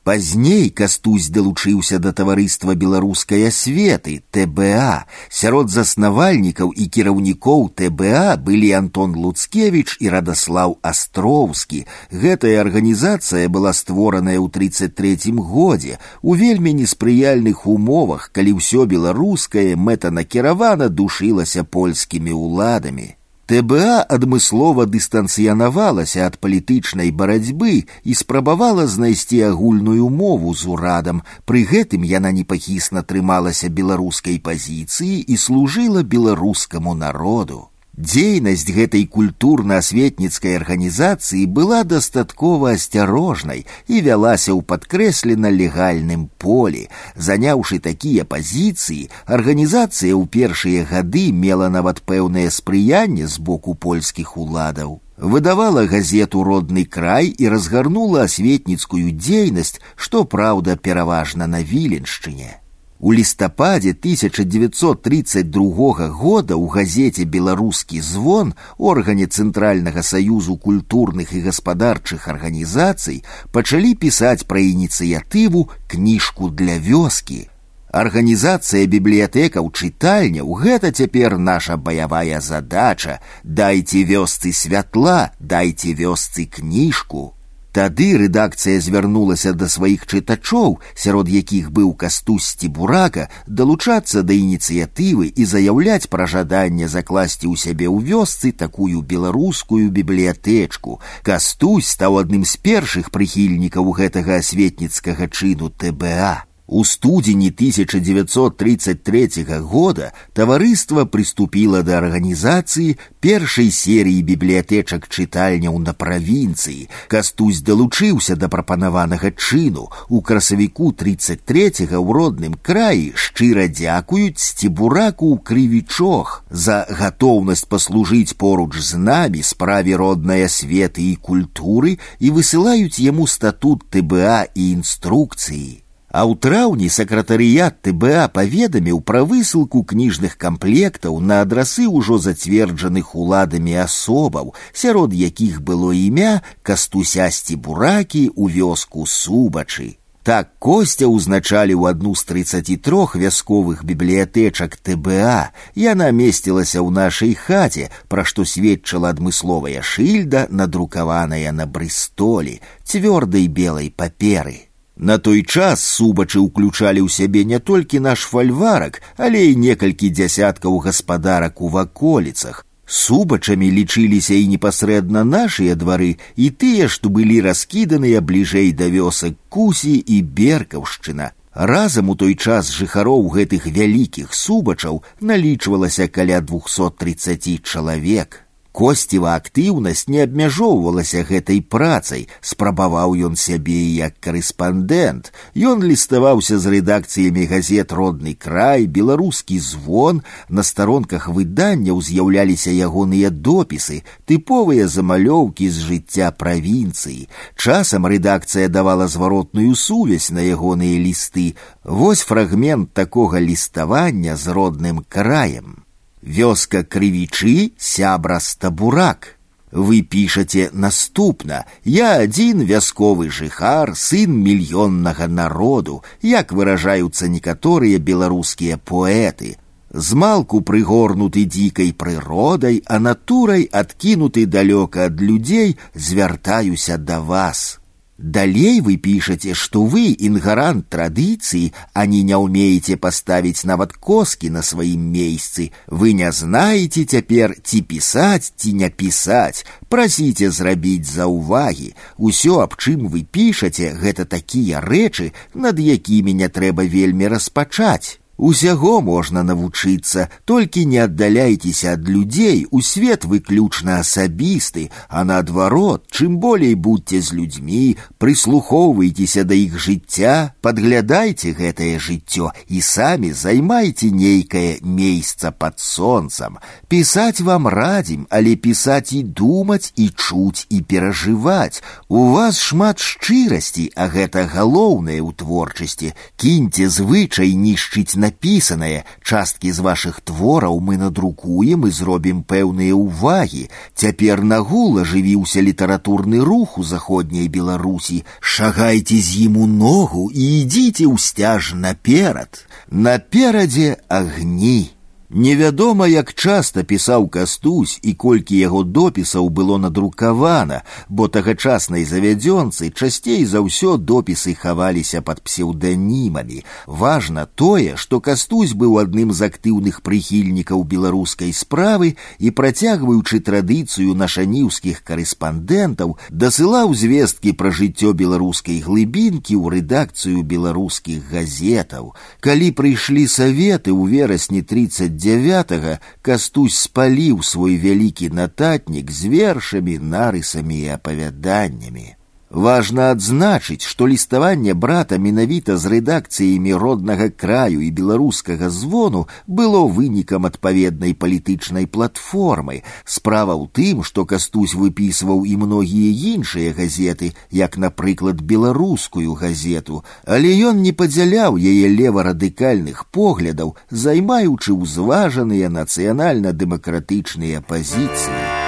Пазней 0.07 0.69
кастусь 0.69 1.27
далучыўся 1.35 1.97
да 1.99 2.13
таварыства 2.15 2.75
беларускай 2.83 3.41
асветы 3.49 4.13
ТБА. 4.31 5.03
Сярод 5.27 5.67
заснавальнікаў 5.67 6.71
і 6.71 6.87
кіраўнікоў 6.87 7.67
ТБА 7.75 8.37
былі 8.39 8.71
Антон 8.79 9.17
Луцкевич 9.19 9.97
і 9.99 10.07
Радаслаў 10.15 10.77
Астроўскі. 10.79 11.83
Гэтая 12.23 12.55
арганізацыя 12.63 13.51
была 13.51 13.75
створаная 13.75 14.39
ў 14.39 14.47
33 14.47 15.35
годзе 15.43 15.99
у 16.23 16.39
вельмі 16.39 16.71
неспрыяльных 16.79 17.67
умовах, 17.67 18.31
калі 18.31 18.63
ўсё 18.63 18.87
беларускае 18.87 19.75
мэтанакіравана 19.75 20.87
душылася 20.87 21.67
польскімі 21.67 22.31
ўладамі. 22.31 23.17
ТБА 23.47 24.03
адмыслова 24.11 24.83
дыстанцыянавалася 24.91 26.25
ад 26.27 26.35
палітычнай 26.43 27.13
барацьбы 27.21 27.75
і 28.03 28.17
спрабавала 28.21 28.87
знайсці 28.91 29.39
агульную 29.49 30.09
мову 30.11 30.51
з 30.51 30.67
урадам. 30.73 31.23
Пры 31.47 31.63
гэтым 31.69 32.03
яна 32.03 32.33
непахісна 32.35 33.07
трымалася 33.07 33.71
беларускай 33.71 34.35
пазіцыі 34.43 35.23
і 35.23 35.39
служыла 35.39 36.03
беларускаму 36.03 36.91
народу. 36.93 37.70
Дзейнасць 37.97 38.69
гэтай 38.69 39.07
культурна-асветніцкай 39.09 40.53
арганізацыі 40.59 41.47
была 41.49 41.79
дастаткова 41.81 42.75
асцярожнай 42.77 43.65
і 43.65 44.01
вялася 44.05 44.53
ў 44.53 44.61
падкрэслена 44.61 45.49
легальным 45.49 46.29
полі. 46.37 46.83
Заняўшы 47.17 47.79
такія 47.81 48.21
пазіцыі, 48.21 49.09
арганізацыя 49.25 50.13
ў 50.13 50.29
першыя 50.29 50.85
гады 50.85 51.33
мела 51.33 51.71
нават 51.73 52.05
пэўнае 52.05 52.45
спрыянне 52.53 53.25
з 53.25 53.41
боку 53.41 53.73
польскіх 53.73 54.37
уладаў. 54.37 55.01
Выдавала 55.17 55.87
газету 55.89 56.45
родны 56.45 56.85
край 56.85 57.33
і 57.33 57.49
разгарнула 57.49 58.29
асветніцкую 58.29 59.09
дзейнасць, 59.17 59.81
што 59.95 60.21
праўда 60.21 60.77
пераважна 60.77 61.49
на 61.49 61.65
віленшчыне. 61.65 62.60
У 63.01 63.13
лістападзе 63.13 63.93
1932 63.93 66.09
года 66.09 66.57
ў 66.57 66.65
газеце 66.73 67.29
беларускі 67.29 68.01
звон 68.01 68.57
органе 68.77 69.27
цэнтральнага 69.27 70.01
саюзу 70.01 70.57
культурных 70.57 71.33
і 71.37 71.41
гаспадарчых 71.45 72.27
арганізацый 72.27 73.23
пачалі 73.53 73.93
пісаць 73.93 74.49
пра 74.49 74.65
ініцыятыву 74.65 75.69
кніжку 75.85 76.49
для 76.49 76.81
вёскі. 76.81 77.53
Арганізацыя 77.93 78.89
бібліятэкаў 78.89 79.69
чытальняў 79.71 80.57
гэта 80.57 80.91
цяпер 80.91 81.37
наша 81.37 81.77
баявая 81.77 82.41
задача 82.41 83.21
дайце 83.43 84.03
вёсцы 84.09 84.51
святла 84.51 85.29
дайце 85.39 85.93
вёсцы 85.93 86.49
кніжку 86.49 87.37
Тады 87.77 88.05
рэдакцыя 88.17 88.81
звярнулася 88.81 89.51
да 89.53 89.67
сваіх 89.69 90.07
чытачоў, 90.09 90.79
сярод 90.97 91.29
якіх 91.29 91.69
быў 91.69 91.91
кастусці 91.93 92.71
бурака, 92.73 93.27
далучацца 93.45 94.23
да 94.25 94.33
ініцыятывы 94.33 95.29
і 95.29 95.45
заяўляць 95.45 96.09
пра 96.09 96.25
жаданне 96.25 96.89
закласці 96.89 97.45
ў 97.45 97.53
сябе 97.53 97.85
ў 97.85 98.01
вёсцы 98.09 98.49
такую 98.49 99.05
беларускую 99.05 99.93
бібліятэчку. 99.93 100.97
Кастусь 101.21 101.93
стаў 101.93 102.17
адным 102.25 102.49
з 102.49 102.57
першых 102.57 103.13
прыхільнікаў 103.13 103.93
гэтага 104.01 104.41
асветніцкага 104.41 105.29
чыну 105.29 105.69
ТБА. 105.69 106.47
У 106.69 106.83
студзені 106.83 107.47
1933 107.47 109.29
года 109.59 110.11
таварыства 110.33 111.05
прыступіла 111.05 111.79
да 111.79 112.03
арганізацыі 112.03 112.99
першай 113.23 113.71
серыі 113.71 114.19
бібліятэчак 114.27 115.07
чытальняў 115.07 115.79
на 115.79 115.95
правінцыі. 115.95 116.91
Кастусь 117.07 117.63
далучыўся 117.63 118.35
да 118.35 118.51
прапанаванага 118.51 119.31
чыну. 119.31 119.87
У 120.11 120.19
красавіку 120.19 120.91
33 120.91 121.87
ў 121.87 122.03
родным 122.03 122.59
краі 122.59 123.15
шчыра 123.15 123.71
дзякуюць 123.71 124.35
сцібураку 124.35 125.39
ў 125.39 125.39
крывічох 125.39 126.43
за 126.51 126.83
гатоўнасць 126.91 127.63
паслужыць 127.63 128.35
поруч 128.35 128.75
з 128.75 128.99
намі 128.99 129.39
справе 129.39 129.95
роднай 129.95 130.43
асветы 130.51 131.15
і 131.15 131.15
культуры 131.15 131.95
і 132.19 132.27
высылаюць 132.35 132.99
яму 132.99 133.23
статут 133.23 133.87
ТБА 133.87 134.51
і 134.51 134.71
інструкцыі. 134.83 135.87
А 136.11 136.23
ў 136.23 136.39
траўні 136.39 136.87
сакратарыят 136.87 137.81
ТБА 137.83 138.31
паведаміў 138.31 139.01
пра 139.09 139.21
высылку 139.27 139.83
кніжных 139.83 140.37
камплектаў 140.39 141.19
на 141.19 141.41
адрасы 141.43 141.85
ўжо 141.91 142.17
зацверджаных 142.23 143.13
уладамі 143.13 143.75
асобаў, 143.83 144.55
сярод 144.71 145.13
якіх 145.13 145.61
было 145.61 145.91
імя 145.91 146.41
кастусясці 146.63 147.59
буракі 147.59 148.23
ў 148.31 148.43
вёску 148.55 149.03
субачы. 149.05 149.99
Так 150.27 150.55
костя 150.59 151.07
ўзначаліў 151.07 151.85
адну 151.87 152.11
з 152.15 152.23
33 152.27 153.19
вясковых 153.23 153.83
бібліятэчак 153.87 154.75
ТБА. 154.75 155.55
Яна 155.75 156.11
месцілася 156.11 156.83
ў 156.83 156.91
нашай 156.91 157.31
хаце, 157.31 157.87
пра 158.11 158.27
што 158.27 158.43
сведчыла 158.43 159.15
адмысловая 159.15 159.79
шыльда, 159.79 160.47
надрукаваная 160.51 161.51
на 161.55 161.63
брыстолі, 161.67 162.59
цвёрдай 162.83 163.47
белай 163.47 163.87
паперы. 163.87 164.67
На 164.97 165.17
той 165.17 165.43
час 165.43 165.83
субачы 165.85 166.39
ўключалі 166.41 167.05
ў 167.05 167.09
сябе 167.13 167.45
не 167.45 167.59
толькі 167.59 168.01
наш 168.01 168.25
фальварак, 168.25 169.01
але 169.17 169.45
і 169.51 169.59
некалькі 169.61 170.09
дзясяткаў 170.09 170.79
гаспадарак 170.85 171.61
у 171.61 171.69
ваколіцах. 171.69 172.65
Субачамі 172.87 173.69
лічыліся 173.71 174.33
і 174.33 174.47
непасрэдна 174.47 175.21
нашыя 175.27 175.75
двары 175.75 176.15
і 176.35 176.49
тыя, 176.49 176.87
што 176.87 177.11
былі 177.13 177.41
раскіданыя 177.45 178.21
бліжэй 178.21 178.71
да 178.71 178.87
вёсак 178.89 179.35
кусі 179.49 179.95
і 179.99 180.21
беркаўшчына. 180.23 181.31
Разам 181.53 182.09
у 182.09 182.15
той 182.15 182.33
час 182.35 182.69
жыхароў 182.73 183.29
гэтых 183.33 183.65
вялікіх 183.65 184.33
субачаў 184.33 185.03
налічвалася 185.21 186.07
каля 186.07 186.41
230 186.41 187.61
чалавек. 187.61 188.45
Косціва 188.77 189.31
актыўнасць 189.33 190.03
не 190.13 190.19
абмяжоўвалася 190.21 191.23
гэтай 191.25 191.63
працай, 191.75 192.27
спрабаваў 192.45 193.15
ён 193.27 193.33
сябе 193.43 193.77
як 193.97 194.19
карэспандэнт. 194.21 195.31
Ён 195.69 195.81
ліставаўся 195.81 196.59
з 196.61 196.73
рэдакцыямі 196.73 197.47
газет 197.49 197.95
родны 197.99 198.35
край, 198.37 198.85
беларускі 198.85 199.57
звон, 199.69 200.21
на 200.49 200.61
старонках 200.61 201.25
выданняў 201.39 202.03
з'яўляліся 202.05 202.69
ягоныя 202.89 203.33
допісы, 203.33 204.03
тыповыя 204.29 204.85
замалёўкі 204.85 205.71
з 205.73 205.87
жыцця 205.89 206.29
правінцыі. 206.29 207.25
Часам 207.57 208.05
рэдакцыя 208.05 208.69
давала 208.69 209.09
зваротную 209.09 209.73
сувязь 209.73 210.29
на 210.29 210.45
ягоныя 210.45 211.01
лісты. 211.01 211.57
Вось 211.81 212.21
фрагмент 212.21 212.93
такога 212.93 213.41
ліставання 213.41 214.37
з 214.37 214.53
родным 214.53 215.01
краем. 215.09 215.81
Вёска 216.21 216.83
крывічы 216.83 217.71
сябра 217.77 218.39
стабурак. 218.39 219.37
Вы 219.71 220.01
пішаце 220.01 220.69
наступна: 220.73 221.65
Я 221.83 222.23
адзін 222.23 222.63
вясковы 222.63 223.29
жыхар, 223.29 223.95
сын 223.95 224.31
мільённага 224.31 225.27
народу, 225.27 226.03
як 226.21 226.51
выражаюцца 226.51 227.27
некаторыя 227.27 227.99
беларускія 227.99 228.77
поэты. 228.77 229.57
Змалку 229.91 230.61
прыгорнуты 230.61 231.45
дзікай 231.45 231.93
прыродай, 231.93 232.83
а 232.85 232.99
натурай 232.99 233.69
адкінуты 233.71 234.45
далёка 234.45 235.05
ад 235.11 235.21
людзей, 235.21 235.77
звяртаюся 235.95 236.97
да 236.97 237.19
вас. 237.21 237.79
Далей 238.21 238.81
вы 238.81 238.97
пишете, 238.97 239.53
что 239.53 239.85
вы 239.85 240.15
ингарант 240.17 240.89
традиции, 240.89 241.71
а 241.93 242.07
не 242.07 242.23
не 242.23 242.35
умеете 242.35 242.97
поставить 242.97 243.63
нават 243.63 243.93
коски 243.93 244.47
на 244.47 244.63
сваім 244.63 245.01
месцы. 245.01 245.71
Вы 245.85 246.13
не 246.13 246.31
знаете 246.31 247.05
цяпер 247.05 247.55
ці 247.63 247.81
пісаць 247.81 248.53
ці 248.57 248.73
не 248.73 248.89
пісаць. 248.89 249.65
Прасіце 249.87 250.49
зрабіць 250.49 251.05
заўвагі. 251.05 251.93
Усё, 252.17 252.61
аб 252.65 252.73
чым 252.81 253.05
вы 253.05 253.21
пішаце, 253.21 253.93
гэта 253.93 254.25
такія 254.25 254.81
рэчы, 254.81 255.33
над 255.53 255.77
якімі 255.79 256.33
не 256.33 256.49
трэба 256.49 256.89
вельмі 256.89 257.27
распачаць. 257.27 258.17
Усяго 258.41 259.01
можна 259.01 259.41
навучыцца, 259.41 260.29
толькі 260.45 260.85
не 260.85 260.99
аддаляйцеся 261.01 261.93
ад 261.97 262.05
людзей 262.05 262.67
у 262.69 262.81
свет 262.85 263.25
выключна 263.25 263.97
асабісты, 264.05 264.91
а 265.09 265.23
наадварот, 265.25 266.05
чым 266.13 266.37
болей 266.37 266.75
будьце 266.75 267.17
з 267.19 267.33
людзьмі, 267.33 267.97
прыслухоўвайцеся 268.21 269.43
да 269.43 269.57
іх 269.57 269.79
жыцця, 269.81 270.53
падглядайце 270.61 271.55
гэтае 271.57 271.97
жыццё 271.97 272.53
і 272.69 272.81
самі 272.81 273.33
займайце 273.33 274.13
нейкае 274.13 274.85
месца 274.85 275.49
пад 275.49 275.81
сонцам. 275.81 276.61
Пісаць 276.87 277.41
вам 277.41 277.65
радзім, 277.65 278.29
але 278.29 278.53
пісаць 278.53 279.17
і 279.17 279.23
думаць 279.23 279.93
і 279.97 280.13
чуць 280.13 280.69
і 280.69 280.85
перажываць. 280.85 281.81
У 282.07 282.29
вас 282.37 282.61
шмат 282.61 283.01
шчырасці, 283.01 283.89
а 283.97 284.13
гэта 284.13 284.45
галоўнае 284.45 285.25
ў 285.25 285.33
творчасці. 285.33 286.13
Кіньце 286.37 286.85
звычай 286.93 287.57
нішчыць 287.57 288.13
напісанае 288.31 289.03
часткі 289.23 289.71
з 289.75 289.83
вашых 289.83 290.21
твораў 290.21 290.79
мы 290.79 290.97
надрукуем 291.01 291.87
і 291.87 291.91
зробім 291.91 292.43
пэўныя 292.43 292.95
ўвагі 292.95 293.67
цяпер 293.95 294.43
нагул 294.43 294.99
ажывіўся 295.03 295.61
літаратурны 295.61 296.39
рух 296.39 296.77
у 296.77 296.83
заходняй 296.83 297.47
беларусі 297.47 298.23
шагайце 298.39 299.19
з 299.19 299.47
ім 299.47 299.57
у 299.57 299.67
ногу 299.67 300.29
і 300.31 300.43
ідзіце 300.61 301.05
ў 301.09 301.17
сцяж 301.17 301.73
наперад 301.73 302.63
наперадзе 302.89 303.97
агні 304.07 304.91
Невядома, 305.31 306.07
як 306.07 306.33
часта 306.33 306.83
пісаў 306.87 307.27
кастусь 307.27 307.99
і 308.01 308.13
колькі 308.13 308.55
яго 308.55 308.83
допісаў 308.83 309.49
было 309.49 309.75
надрукавана, 309.75 310.83
бо 311.09 311.27
тагачаснай 311.27 312.05
завядзёнцы 312.07 312.87
часцей 312.95 313.43
за 313.43 313.59
ўсё 313.59 313.97
допісы 313.99 314.55
хаваліся 314.55 315.19
пад 315.19 315.43
псеўданімамі. 315.43 316.63
Важна 316.87 317.43
тое, 317.43 317.99
што 317.99 318.21
кастусь 318.21 318.71
быў 318.71 319.03
адным 319.03 319.35
з 319.35 319.51
актыўных 319.51 319.99
прыхільнікаў 319.99 320.87
беларускай 320.87 321.51
справы 321.51 322.15
і 322.39 322.51
працягваючы 322.55 323.43
традыцыю 323.43 324.15
нашаніўскіх 324.15 325.03
карэспандэнтаў, 325.03 326.15
дасылаў 326.31 326.95
звесткі 326.95 327.51
пра 327.51 327.75
жыццё 327.75 328.15
беларускай 328.15 328.79
глыбінкі 328.79 329.59
ў 329.59 329.75
рэдакцыю 329.75 330.39
беларускіх 330.47 331.27
газетаў. 331.35 332.15
Калі 332.39 332.71
прыйшлі 332.71 333.27
саветы 333.27 333.91
ў 333.91 334.07
верасні 334.07 334.63
30 334.63 335.17
девятага 335.21 335.99
кастусь 336.25 336.81
спаліў 336.89 337.43
свой 337.45 337.77
вялікі 337.77 338.33
нататнік 338.33 339.11
з 339.11 339.29
вершамі 339.33 339.97
нарысамі 340.01 340.77
і 340.81 340.93
апавяданнямі 340.97 342.07
Важна 342.51 343.11
адзначыць, 343.11 343.83
што 343.83 344.07
ліставанне 344.07 344.73
брата 344.73 345.17
менавіта 345.19 345.75
з 345.75 345.91
рэдакцыямі 345.91 346.77
роднага 346.79 347.27
краю 347.27 347.81
і 347.83 347.89
беларускага 347.91 348.69
звону 348.71 349.27
было 349.47 349.83
вынікам 349.83 350.47
адпаведнай 350.47 351.11
палітычнай 351.13 351.87
платформы. 351.91 352.83
Справа 353.03 353.51
ў 353.51 353.67
тым, 353.67 354.03
што 354.07 354.23
кастусь 354.23 354.75
выпісваў 354.79 355.43
і 355.43 355.57
многія 355.59 356.35
іншыя 356.35 356.71
газеты, 356.71 357.33
як, 357.51 357.75
напрыклад, 357.75 358.39
беларускую 358.39 359.35
газету, 359.35 360.05
але 360.23 360.55
ён 360.71 360.79
не 360.79 360.95
падзяляў 360.95 361.59
яе 361.59 361.91
леварадыкальных 361.91 363.11
поглядаў, 363.11 363.75
займаючы 363.91 364.71
ўзважаныя 364.71 365.67
нацыянальна-дэмакратычныя 365.67 367.59
пазіцыі. 367.59 368.60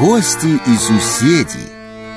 гости 0.00 0.58
і 0.66 0.76
суседзі. 0.76 1.64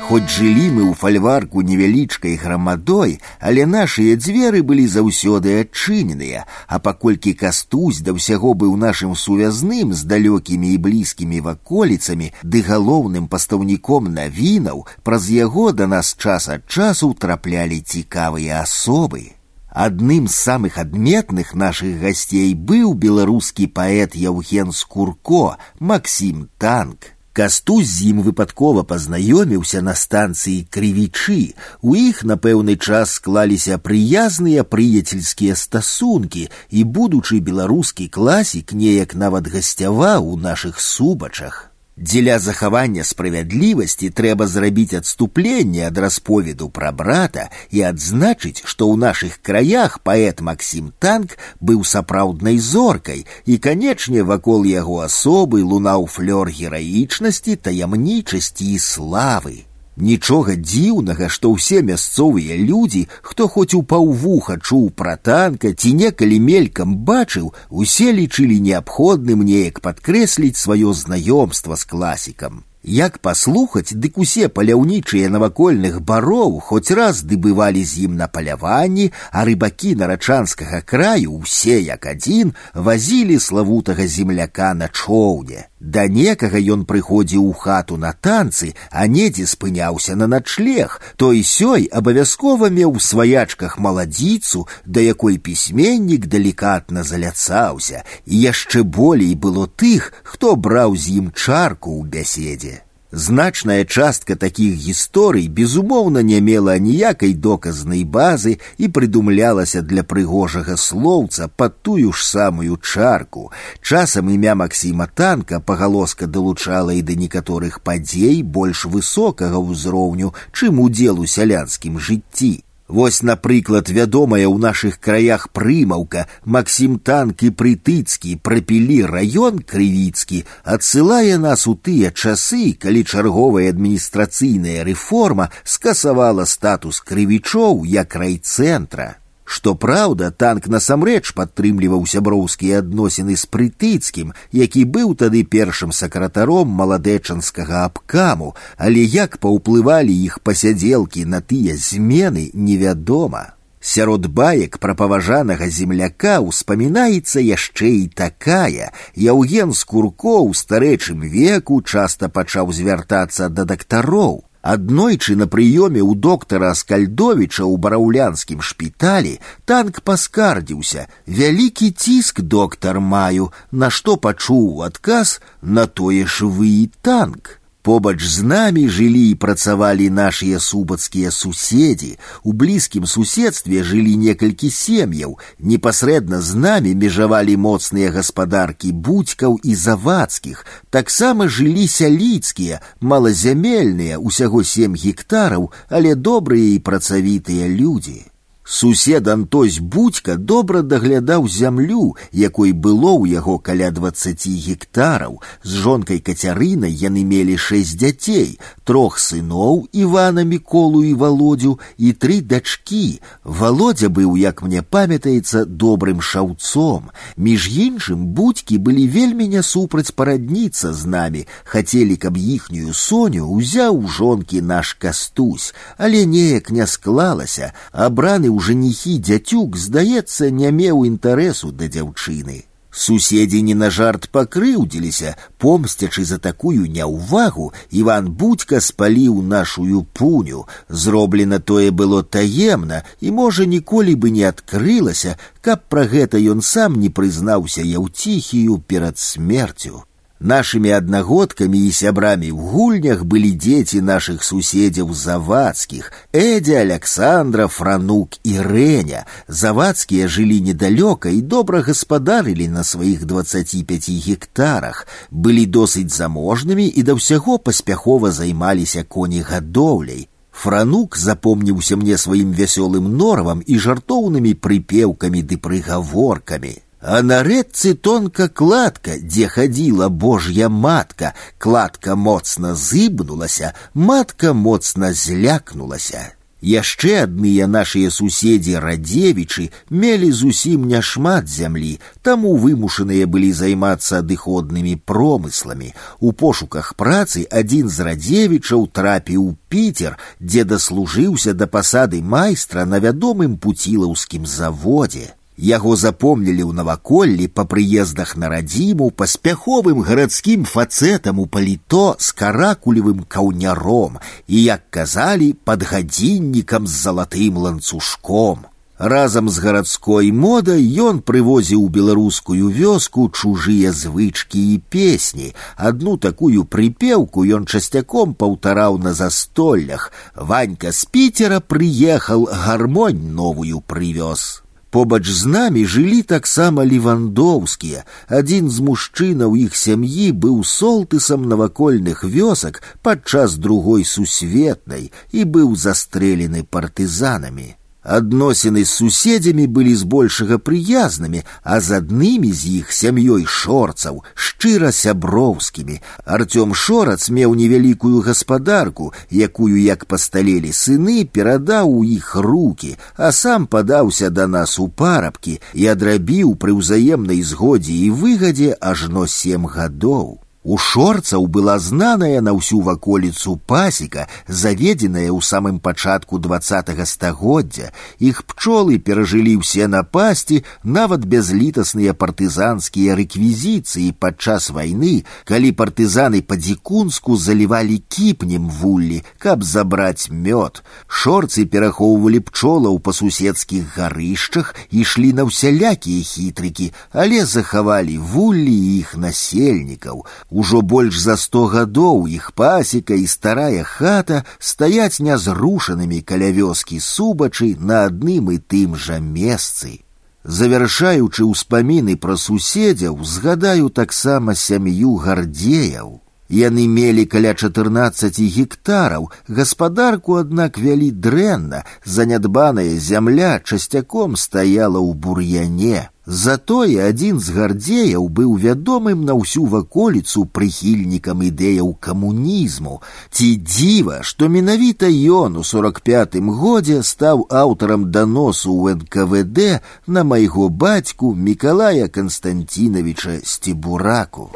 Хоць 0.05 0.29
жылі 0.29 0.65
мы 0.69 0.81
ў 0.85 0.93
фальварку 0.93 1.63
невялічкай 1.65 2.35
грамадой, 2.37 3.17
але 3.41 3.65
нашыя 3.65 4.13
дзверы 4.21 4.61
былі 4.61 4.85
заўсёды 4.85 5.55
адчыненыя, 5.61 6.45
а 6.69 6.77
паколькі 6.77 7.33
кастусь 7.33 8.03
да 8.05 8.13
ўсяго 8.13 8.53
быў 8.53 8.77
нашым 8.77 9.15
сувязным 9.17 9.97
з 9.97 10.05
далёкімі 10.05 10.73
і 10.73 10.77
блізкімі 10.77 11.41
ваколіцамі 11.47 12.29
ды 12.45 12.61
галоўным 12.61 13.25
пастаўніком 13.25 14.13
навінаў, 14.13 14.85
праз 15.01 15.25
яго 15.33 15.73
да 15.73 15.89
нас 15.89 16.13
час 16.13 16.49
ад 16.53 16.69
часу 16.69 17.13
траплялі 17.17 17.81
цікавыя 17.81 18.61
асобы. 18.61 19.33
Адным 19.73 20.29
з 20.29 20.37
самых 20.37 20.77
адметных 20.77 21.57
нашых 21.57 21.97
гасцей 21.97 22.53
быў 22.53 22.93
беларускі 22.93 23.67
паэт 23.73 24.13
Яўген 24.13 24.71
Скурко, 24.71 25.57
Максім 25.79 26.47
Танк. 26.61 27.15
Кастусь 27.35 27.89
з 27.91 28.15
ім 28.15 28.21
выпадкова 28.23 28.85
пазнаёміўся 28.87 29.81
на 29.83 29.91
станцыі 29.91 30.63
крывічы. 30.71 31.51
У 31.83 31.91
іх 31.99 32.23
на 32.23 32.39
пэўны 32.39 32.77
час 32.79 33.19
склаліся 33.19 33.75
прыязныя 33.75 34.63
прыяцельскія 34.63 35.59
стасункі, 35.59 36.47
і 36.71 36.87
будучы 36.87 37.43
беларускі 37.43 38.07
класік 38.07 38.71
неяк 38.71 39.19
нават 39.19 39.51
гасцяваў 39.51 40.31
у 40.31 40.37
нашых 40.39 40.79
субачах. 40.79 41.68
Дзеля 41.99 42.39
захавання 42.39 43.03
справядлівасці 43.07 44.09
трэба 44.11 44.47
зрабіць 44.51 44.99
адступленне 44.99 45.85
ад 45.87 45.97
расповеду 46.03 46.67
пра 46.67 46.91
брата 46.91 47.45
і 47.71 47.85
адзначыць, 47.89 48.67
што 48.67 48.83
ў 48.91 48.99
нашых 48.99 49.39
краях 49.39 50.01
паэт 50.03 50.43
Максім 50.43 50.91
танк 50.99 51.37
быў 51.61 51.85
сапраўднай 51.87 52.59
зоркай 52.59 53.23
і, 53.45 53.55
канечне, 53.63 54.27
вакол 54.27 54.67
яго 54.67 54.99
асобы 55.07 55.63
лунаў 55.63 56.09
флёр 56.11 56.51
гераічнасці, 56.51 57.55
таямнічасці 57.55 58.67
і 58.75 58.79
славы. 58.79 59.63
Нічога 59.99 60.55
дзіўнага, 60.59 61.29
што 61.31 61.51
ўсе 61.55 61.79
мясцовыя 61.81 62.57
людзі, 62.59 63.07
хто 63.21 63.47
хоць 63.47 63.73
у 63.77 63.81
паўвуха 63.81 64.57
чуў 64.59 64.89
пра 64.91 65.15
танка 65.15 65.71
ці 65.71 65.93
некалі 65.95 66.39
мелькам 66.39 66.97
бачыў, 67.07 67.53
усе 67.69 68.11
лічылі 68.11 68.59
неабходным 68.59 69.47
неяк 69.47 69.79
падкрэсліць 69.79 70.59
сваё 70.59 70.91
знаёмства 70.91 71.79
з 71.79 71.83
класікам. 71.87 72.63
Як 72.85 73.17
паслухаць, 73.17 73.97
дык 73.97 74.19
усе 74.21 74.47
паляўнічыя 74.47 75.29
навакольных 75.33 76.01
бароў 76.05 76.59
хоць 76.59 76.91
раз 76.91 77.23
дыбывалі 77.23 77.81
з 77.81 78.05
ім 78.05 78.19
на 78.19 78.27
паляванні, 78.27 79.09
а 79.31 79.45
рыбакі 79.47 79.95
нарачанскага 79.95 80.83
краю 80.85 81.39
ўсе 81.39 81.79
як 81.81 82.05
адзін 82.05 82.53
вазілі 82.75 83.39
славутага 83.39 84.05
земляка 84.05 84.75
на 84.75 84.91
чоўне. 84.91 85.65
Да 85.79 86.07
некага 86.07 86.59
ён 86.75 86.85
прыходзіў 86.89 87.43
у 87.49 87.53
хату 87.53 87.97
на 87.97 88.11
танцы, 88.13 88.73
а 88.91 89.07
недзе 89.07 89.45
спыняўся 89.45 90.15
на 90.15 90.27
начлег, 90.27 90.99
той 91.15 91.43
сёй 91.43 91.85
абавязкова 91.91 92.69
меў 92.69 92.97
у 92.97 92.99
сваячках 92.99 93.77
маладзіцу, 93.77 94.67
да 94.85 95.01
якой 95.01 95.37
пісьменнік 95.37 96.27
далікатна 96.27 97.03
заляцаўся, 97.03 98.03
і 98.25 98.41
яшчэ 98.41 98.83
болей 98.83 99.35
было 99.35 99.67
тых, 99.67 100.11
хто 100.23 100.55
браў 100.55 100.95
з 100.95 101.19
ім 101.21 101.31
чарку 101.35 101.95
ў 101.99 102.03
бяседзе. 102.17 102.81
Значная 103.17 103.85
частка 103.85 104.35
такіх 104.35 104.73
гісторый, 104.75 105.47
безумоўна, 105.47 106.19
не 106.19 106.41
мела 106.41 106.75
ніякай 106.77 107.31
доказнай 107.31 108.03
базы 108.03 108.57
і 108.77 108.89
прыдумлялася 108.91 109.79
для 109.81 110.03
прыгожага 110.03 110.75
слоўца 110.75 111.47
пад 111.47 111.79
тую 111.81 112.11
ж 112.11 112.27
самую 112.27 112.75
чарку. 112.83 113.53
Часам 113.79 114.33
імя 114.35 114.55
Максіма 114.55 115.07
танка 115.07 115.61
пагалоска 115.61 116.27
далучала 116.27 116.91
і 116.91 117.01
да 117.07 117.15
некаторых 117.15 117.79
падзей 117.79 118.43
больш 118.43 118.83
высокага 118.83 119.63
ўзроўню, 119.63 120.35
чым 120.51 120.83
удзел 120.83 121.23
у 121.23 121.25
сялянскім 121.25 121.99
жыцці. 121.99 122.65
Вось, 122.89 123.23
напрыклад, 123.23 123.89
вядомая 123.89 124.45
ў 124.45 124.61
нашых 124.61 124.99
краях 125.01 125.49
прымаўка 125.49 126.27
Максім 126.45 126.99
танк 127.01 127.41
і 127.41 127.49
прытыцкі 127.49 128.37
прапілі 128.45 128.99
раён 129.09 129.57
крывіцкі 129.65 130.45
адсылае 130.63 131.41
нас 131.41 131.65
у 131.65 131.73
тыя 131.73 132.13
часы, 132.13 132.77
калі 132.77 133.01
чарговая 133.03 133.73
адміністрацыйная 133.73 134.85
рэформа 134.85 135.49
скасавала 135.65 136.45
статус 136.45 137.01
крывічоў 137.01 137.85
як 137.89 138.13
райцэнтра. 138.13 139.18
Што 139.49 139.75
праўда, 139.75 140.31
танк 140.31 140.67
насамрэч 140.73 141.31
падтрымліваў 141.37 142.05
сяброўскія 142.09 142.79
адносіны 142.81 143.35
з 143.37 143.45
прытыцкім, 143.45 144.33
які 144.51 144.85
быў 144.85 145.13
тады 145.21 145.43
першым 145.43 145.93
сакратаром 145.93 146.73
маладэчанскага 146.79 147.85
абкаму, 147.85 148.55
але 148.77 149.05
як 149.05 149.37
паўплывалі 149.37 150.15
іх 150.25 150.41
пасядзелкі 150.41 151.25
на 151.25 151.41
тыя 151.41 151.77
змены 151.77 152.49
невядома. 152.53 153.55
Сярод 153.85 154.25
баек 154.25 154.79
пра 154.81 154.95
паважанага 154.97 155.69
земляка 155.69 156.39
ўспамінаецца 156.41 157.37
яшчэ 157.37 157.89
і 158.01 158.07
такая. 158.17 158.89
Яўген 159.13 159.77
Скурко 159.77 160.41
ў 160.41 160.57
старэчым 160.57 161.21
веку 161.21 161.77
часта 161.85 162.33
пачаў 162.33 162.73
звяртацца 162.73 163.53
да 163.53 163.61
дактароў. 163.69 164.41
Аднойчы 164.65 165.35
на 165.37 165.45
прыёме 165.45 166.01
ў 166.01 166.17
доктара 166.17 166.71
Аскальдовіча 166.73 167.61
ў 167.61 167.77
бараўлянскім 167.77 168.63
шпіталі 168.65 169.37
танк 169.69 170.01
паскардзіўся. 170.01 171.05
Вялікі 171.29 171.91
ціск 171.91 172.41
доктар 172.41 172.97
маю, 172.97 173.51
на 173.69 173.91
што 173.93 174.17
пачуў 174.17 174.81
адказ 174.87 175.37
на 175.61 175.85
тое 175.85 176.25
ж 176.25 176.49
вы 176.49 176.71
і 176.81 176.89
танк. 177.05 177.58
Побач 177.85 178.23
з 178.25 178.41
намі 178.41 178.89
жылі 178.89 179.29
і 179.29 179.35
працавалі 179.37 180.09
нашыя 180.09 180.59
субацкія 180.59 181.29
суседзі. 181.31 182.17
У 182.41 182.53
блізкім 182.53 183.05
суседстве 183.05 183.83
жылі 183.85 184.15
некалькі 184.17 184.71
сем'яў. 184.73 185.37
Непасрэдна 185.59 186.41
з 186.41 186.57
намі 186.57 186.95
межавалі 186.97 187.57
моцныя 187.61 188.09
гаспадаркі 188.09 188.89
будзькаў 188.91 189.59
і 189.61 189.75
завадскіх. 189.75 190.65
Таксама 190.89 191.45
жылі 191.47 191.85
сяліцкія, 191.87 192.81
малазямельныя, 193.01 194.17
усяго 194.17 194.63
сем 194.63 194.97
гектараў, 194.97 195.69
але 195.87 196.15
добрыя 196.15 196.73
і 196.73 196.79
працавітыя 196.79 197.69
людзі. 197.69 198.25
Сусед 198.69 199.27
Антось 199.27 199.77
Будька 199.79 200.37
добра 200.37 200.81
даглядаў 200.81 201.47
зямлю, 201.47 202.17
якой 202.33 202.71
было 202.73 203.13
ў 203.13 203.37
яго 203.37 203.59
каля 203.61 203.91
дваццаці 203.93 204.49
гектараў. 204.49 205.37
З 205.61 205.71
жонкай 205.85 206.17
кацярынай 206.17 206.89
яны 206.89 207.21
мелі 207.21 207.61
шэсць 207.61 207.93
дзяцей, 207.93 208.57
трох 208.83 209.21
сыноў 209.21 209.85
Івана 209.93 210.41
Міколу 210.41 211.03
і 211.05 211.13
володю 211.13 211.77
і 212.01 212.11
тры 212.17 212.41
дачкі. 212.41 213.21
Володя 213.45 214.09
быў, 214.09 214.33
як 214.33 214.65
мне 214.65 214.81
памятаецца, 214.81 215.69
добрым 215.69 216.25
шаўцом. 216.25 217.13
Між 217.37 217.69
іншым 217.69 218.33
будькі 218.33 218.81
былі 218.81 219.05
вельмі 219.07 219.47
не 219.47 219.61
супраць 219.61 220.09
парадніцца 220.09 220.89
з 220.89 221.05
намі, 221.05 221.45
хацелі, 221.69 222.17
каб 222.17 222.33
іхнюю 222.33 222.97
соню 222.97 223.45
ўзяў 223.45 224.03
жонкі 224.09 224.65
наш 224.65 224.97
кастусь, 224.97 225.77
але 226.01 226.25
неяк 226.25 226.73
не 226.73 226.89
склалася, 226.89 227.71
абраны 227.93 228.49
ў 228.49 228.58
жаніхі 228.59 229.17
дзяцюк, 229.19 229.77
здаецца, 229.77 230.49
не 230.49 230.71
меў 230.71 231.05
інтарэсу 231.05 231.71
да 231.71 231.87
дзяўчыны. 231.87 232.65
Суседзі 232.95 233.61
не 233.61 233.75
на 233.75 233.89
жарт 233.91 234.29
пакрыўдзіліся, 234.31 235.35
помсцячы 235.59 236.23
за 236.23 236.37
такую 236.39 236.87
няўвагу, 236.87 237.73
Іван 237.91 238.31
будька 238.31 238.79
спаліў 238.79 239.41
нашую 239.41 240.03
пуню. 240.13 240.65
Зроблена 240.87 241.59
тое 241.59 241.91
было 241.91 242.23
таемна 242.23 243.03
і, 243.19 243.31
можа, 243.31 243.65
ніколі 243.65 244.15
бы 244.15 244.31
не 244.31 244.47
адкрылася, 244.47 245.35
каб 245.61 245.83
пра 245.89 246.07
гэта 246.07 246.39
ён 246.39 246.61
сам 246.61 246.95
не 246.95 247.09
прызнаўся 247.09 247.83
яўціхію 247.83 248.79
перад 248.87 249.19
смерцю. 249.19 250.03
Нашими 250.39 250.89
одногодками 250.89 251.77
и 251.77 251.91
сябрами 251.91 252.49
в 252.49 252.57
гульнях 252.57 253.25
были 253.25 253.51
дети 253.51 253.97
наших 253.97 254.43
суседзяў 254.43 255.13
завадскіх, 255.13 256.11
Эдя, 256.33 256.81
Александра, 256.81 257.67
Франук 257.67 258.33
и 258.43 258.59
Реня. 258.61 259.25
Завадскія 259.47 260.27
жылі 260.27 260.59
недалёка 260.59 261.29
і 261.31 261.41
добра 261.41 261.79
гаспадарылі 261.81 262.67
на 262.67 262.83
сваіх 262.83 263.25
25 263.25 264.09
гектарах, 264.27 265.07
былі 265.31 265.65
досыць 265.65 266.11
заможнымі 266.11 266.83
і 266.83 267.03
да 267.03 267.15
ўсяго 267.15 267.57
паспяхова 267.57 268.31
займаліся 268.31 269.07
конегадоўляй. 269.07 270.27
Франук 270.51 271.15
запомніўся 271.17 271.95
мне 271.95 272.17
сваім 272.17 272.51
вясёлым 272.51 273.07
норавам 273.07 273.63
і 273.65 273.79
жартоўнымі 273.79 274.53
прыпеўкамі 274.59 275.41
ды 275.47 275.55
прыгаворкамі. 275.57 276.75
А 277.01 277.21
на 277.21 277.43
рэдцы 277.43 277.93
тонка 277.93 278.47
кладка, 278.49 279.19
дзе 279.21 279.47
хадзіла 279.47 280.09
божья 280.09 280.69
матка, 280.69 281.35
кладка 281.57 282.15
моцна 282.15 282.73
зыбнулася, 282.73 283.75
матка 283.93 284.53
моцна 284.53 285.13
злякнулася. 285.13 286.33
Яшчэ 286.65 287.11
адныя 287.23 287.67
нашыя 287.69 288.09
суседзі 288.09 288.79
радзевічы 288.81 289.67
мелі 289.91 290.31
зусім 290.31 290.87
няшмат 290.89 291.45
зямлі, 291.45 291.99
таму 292.25 292.55
вымушаныя 292.57 293.29
былі 293.29 293.51
займацца 293.53 294.25
адыходнымі 294.25 294.95
промысламі. 295.05 295.93
У 296.19 296.33
пошуках 296.33 296.95
працы 296.97 297.45
адзін 297.61 297.93
з 297.93 298.09
радзевічаў 298.09 298.89
трапіў 298.89 299.45
піцер, 299.69 300.17
дзе 300.39 300.65
даслужыўся 300.65 301.53
да 301.53 301.69
пасады 301.69 302.25
майстра 302.25 302.89
на 302.89 302.97
вядомым 302.97 303.59
пуцілаўскім 303.61 304.49
заводзе. 304.49 305.35
Яго 305.57 305.95
запомнілі 305.95 306.63
ў 306.67 306.71
наваколлі 306.75 307.47
па 307.47 307.63
прыездах 307.63 308.35
на 308.35 308.51
радзіму 308.51 309.07
паспяховым 309.15 310.03
гарадскім 310.03 310.67
фацэтам 310.67 311.39
у 311.39 311.45
паліто 311.47 312.19
з 312.19 312.35
каракулевым 312.35 313.23
каўняром 313.23 314.19
і, 314.47 314.63
як 314.63 314.83
казалі, 314.91 315.53
пад 315.63 315.87
гадзіннікам 315.87 316.87
з 316.87 317.03
залатым 317.07 317.57
ланцужком. 317.57 318.67
Разам 318.97 319.49
з 319.49 319.59
гарадской 319.59 320.31
модай 320.31 320.83
ён 321.03 321.19
прывозіў 321.19 321.87
беларускую 321.87 322.71
вёску 322.71 323.27
чужыя 323.27 323.91
звычкі 323.91 324.59
і 324.75 324.77
песні. 324.89 325.49
Адну 325.75 326.15
такую 326.17 326.63
прыпеўку 326.63 327.43
ён 327.43 327.67
часцяком 327.67 328.35
паўтараў 328.35 328.99
на 328.99 329.11
застоллях. 329.13 330.11
Ванька 330.35 330.91
з 330.91 331.03
піцера 331.11 331.59
прыехаў 331.59 332.47
гармонь 332.51 333.35
новую 333.35 333.83
прывёз. 333.83 334.63
Побач 334.95 335.27
з 335.27 335.45
намі 335.45 335.85
жылі 335.85 336.21
таксама 336.23 336.85
левандоўскія. 336.87 338.03
Адзін 338.31 338.69
з 338.71 338.79
мужчынаў 338.79 339.57
іх 339.59 339.75
сям'і 339.75 340.31
быў 340.31 340.63
солтысам 340.63 341.49
навакольных 341.51 342.23
вёсак 342.23 342.79
падчас 343.01 343.57
другой 343.59 344.05
сусветнай 344.07 345.11
і 345.31 345.43
быў 345.43 345.75
застрэлены 345.75 346.63
партызанамі. 346.63 347.75
Адносіны 348.05 348.83
з 348.85 348.91
суседзямі 349.01 349.65
былі 349.65 349.95
збольшага 349.97 350.59
прыязнымі, 350.61 351.41
а 351.63 351.79
з 351.81 351.97
аднымі 351.97 352.51
з 352.53 352.85
іх 352.85 352.93
сям'ёй 352.93 353.47
шорцаў 353.49 354.21
шчыра 354.35 354.91
сяброўскімі. 354.93 355.97
Артём 356.37 356.77
шорац 356.77 357.33
меў 357.33 357.57
невялікую 357.57 358.21
гаспадарку, 358.21 359.09
якую, 359.31 359.81
як 359.81 360.05
пасталелі 360.05 360.69
сыны, 360.69 361.25
перадаў 361.25 361.89
у 361.89 362.05
іх 362.05 362.35
руки, 362.35 362.93
а 363.17 363.31
сам 363.31 363.65
падаўся 363.65 364.29
да 364.29 364.45
нас 364.45 364.77
у 364.77 364.87
парабкі 364.87 365.57
і 365.73 365.89
адрабіў 365.97 366.53
пры 366.61 366.77
ўзаемнай 366.77 367.41
згодзе 367.41 367.97
і 368.05 368.09
выгадзе 368.13 368.77
ажно 368.77 369.25
сем 369.25 369.65
гадоў. 369.65 370.45
У 370.65 370.79
шорцаў 370.81 371.45
была 371.45 371.77
знаная 371.77 372.41
на 372.41 372.51
ўсю 372.57 372.79
ваколіцу 372.81 373.51
пасека, 373.69 374.25
заведзеная 374.49 375.29
ў 375.29 375.37
самым 375.45 375.77
пачатку 375.77 376.39
двадцатого 376.41 377.05
стагоддзя. 377.05 377.91
Іх 378.17 378.41
пчолы 378.49 378.97
перажылі 378.97 379.53
ўсе 379.61 379.85
напасці, 379.85 380.63
нават 380.81 381.27
бязлітасныя 381.29 382.17
партызанскія 382.17 383.13
рэквізіцыі 383.13 384.17
падчас 384.17 384.71
вайны, 384.73 385.21
калі 385.45 385.69
партызаны 385.69 386.41
па-дзікунску 386.41 387.37
залівалі 387.37 388.01
кіпнем 388.09 388.65
вуллі, 388.65 389.21
каб 389.37 389.61
забраць 389.61 390.33
мёд. 390.33 390.81
Шорцы 391.05 391.69
перахоўвалі 391.69 392.41
пчолаў 392.41 392.97
па 393.05 393.13
суседскіх 393.13 394.01
гарышчах, 394.01 394.73
ішлі 394.89 395.29
на 395.37 395.45
ўсялякія 395.45 396.25
хітрыкі, 396.25 396.89
але 397.13 397.45
захавалі 397.45 398.17
вуллі 398.17 398.73
іх 398.97 399.13
насельнікаў. 399.13 400.25
Ужо 400.49 400.81
больш 400.81 401.19
за 401.19 401.35
сто 401.37 401.65
гадоў 401.73 402.27
іх 402.27 402.51
пасека 402.53 403.15
і 403.15 403.27
старая 403.27 403.83
хата 403.83 404.43
стаяць 404.59 405.19
нязрушанымі 405.19 406.21
каля 406.21 406.49
вёскі 406.55 406.99
субачы 406.99 407.75
на 407.79 408.05
адным 408.09 408.51
і 408.51 408.57
тым 408.57 408.95
жа 408.95 409.19
месцы. 409.19 410.01
Завяршаючы 410.45 411.41
ўспаміны 411.43 412.15
пра 412.21 412.37
суседзяў, 412.37 413.17
згадаю 413.25 413.89
таксама 413.89 414.53
сям'ю 414.53 415.15
гардзеяў. 415.17 416.21
Яны 416.49 416.85
мелі 416.87 417.25
каля 417.25 417.55
14 417.57 418.37
гектараў, 418.37 419.31
гаспадарку, 419.47 420.35
аднак 420.37 420.77
вялі 420.77 421.09
дрэнна, 421.09 421.81
занядбаная 422.05 422.99
зямля 423.01 423.59
часцяком 423.65 424.37
стаяла 424.37 425.01
ў 425.01 425.13
бур'яне. 425.17 426.09
Затое 426.29 427.05
адзін 427.05 427.39
з 427.39 427.53
гардзеяў 427.53 428.25
быў 428.37 428.55
вядомым 428.57 429.21
на 429.29 429.37
ўсю 429.37 429.65
ваколіцу 429.69 430.45
прыхільнікам 430.57 431.45
ідэяў 431.49 431.93
камунізму. 432.01 433.01
Ці 433.29 433.47
дзіва, 433.61 434.21
што 434.25 434.49
менавіта 434.49 435.05
ён 435.05 435.61
у 435.61 435.63
45 435.63 436.41
годзе 436.61 437.03
стаў 437.03 437.45
аўтарам 437.49 438.09
даносу 438.11 438.73
ў 438.73 438.97
НКВД 438.97 439.81
на 440.07 440.23
майго 440.23 440.69
бацьку 440.69 441.35
Мікалая 441.35 442.07
Канстанціновича 442.09 443.41
Сцебураку. 443.43 444.49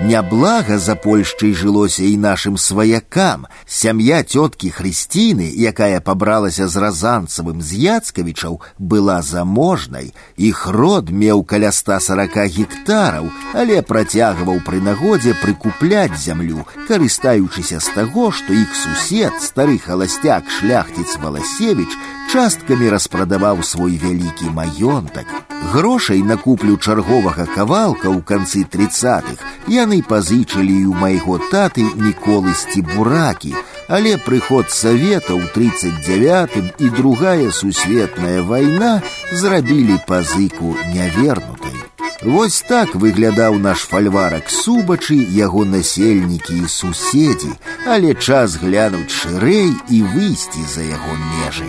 Няблага 0.00 0.76
за 0.78 0.94
Польшчай 0.94 1.54
жылося 1.56 2.04
і 2.04 2.18
нашым 2.20 2.58
сваякам. 2.60 3.46
Сям'я 3.64 4.20
цёткі 4.20 4.68
Хрысціны, 4.68 5.48
якая 5.56 6.04
пабралася 6.04 6.68
з 6.68 6.76
разанцавым 6.76 7.64
з 7.64 7.80
Яцкавічаў, 7.80 8.60
была 8.76 9.22
заможнай. 9.22 10.12
Іх 10.36 10.66
род 10.68 11.08
меў 11.08 11.44
каля 11.48 11.72
140 11.72 12.36
гектараў, 12.44 13.32
але 13.56 13.80
працягваў 13.80 14.60
пры 14.68 14.84
нагодзе 14.84 15.32
прыкупляць 15.40 16.20
зямлю, 16.20 16.68
карыстаючыся 16.88 17.80
з 17.80 17.88
таго, 17.96 18.28
што 18.36 18.52
іх 18.52 18.76
сусед, 18.76 19.32
стары 19.40 19.80
халасцяк 19.80 20.44
шляхціц 20.60 21.16
Валасевіч, 21.24 21.88
часткамі 22.28 22.92
распрадаваў 22.92 23.64
свой 23.64 23.96
вялікі 23.96 24.52
маёнтак. 24.52 25.24
Грошай 25.72 26.20
на 26.22 26.36
куплю 26.36 26.76
чарговага 26.76 27.48
кавалка 27.48 28.12
ў 28.12 28.20
канцы 28.20 28.68
тридцатых 28.68 29.40
яны 29.80 30.02
пазычылі 30.02 30.74
і 30.82 30.86
ў 30.90 30.94
майго 30.94 31.38
таты 31.50 31.84
Міколы 31.96 32.54
Сцібуракі, 32.54 33.54
але 33.88 34.16
прыход 34.18 34.70
савета 34.70 35.34
ў 35.34 35.46
39 35.54 36.82
і 36.82 36.86
другая 37.00 37.50
сусветная 37.50 38.42
вайна 38.42 39.02
зрабілі 39.32 39.98
пазыку 40.06 40.76
нявернутай. 40.94 41.76
Вось 42.22 42.62
так 42.66 42.94
выглядаў 42.94 43.58
наш 43.60 43.84
фальварак 43.90 44.48
субачы, 44.50 45.18
яго 45.36 45.64
насельнікі 45.68 46.56
і 46.64 46.68
суседзі, 46.68 47.52
але 47.86 48.14
час 48.14 48.56
глянуць 48.56 49.12
шырэй 49.12 49.70
і 49.90 50.02
выйсці 50.16 50.64
за 50.74 50.82
яго 50.88 51.12
межы. 51.28 51.68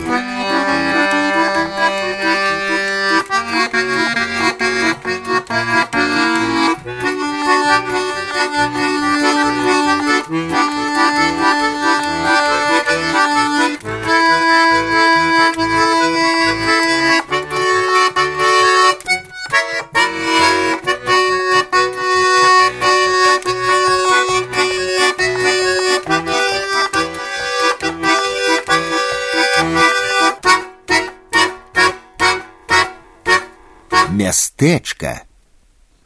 мястэчка. 34.22 35.24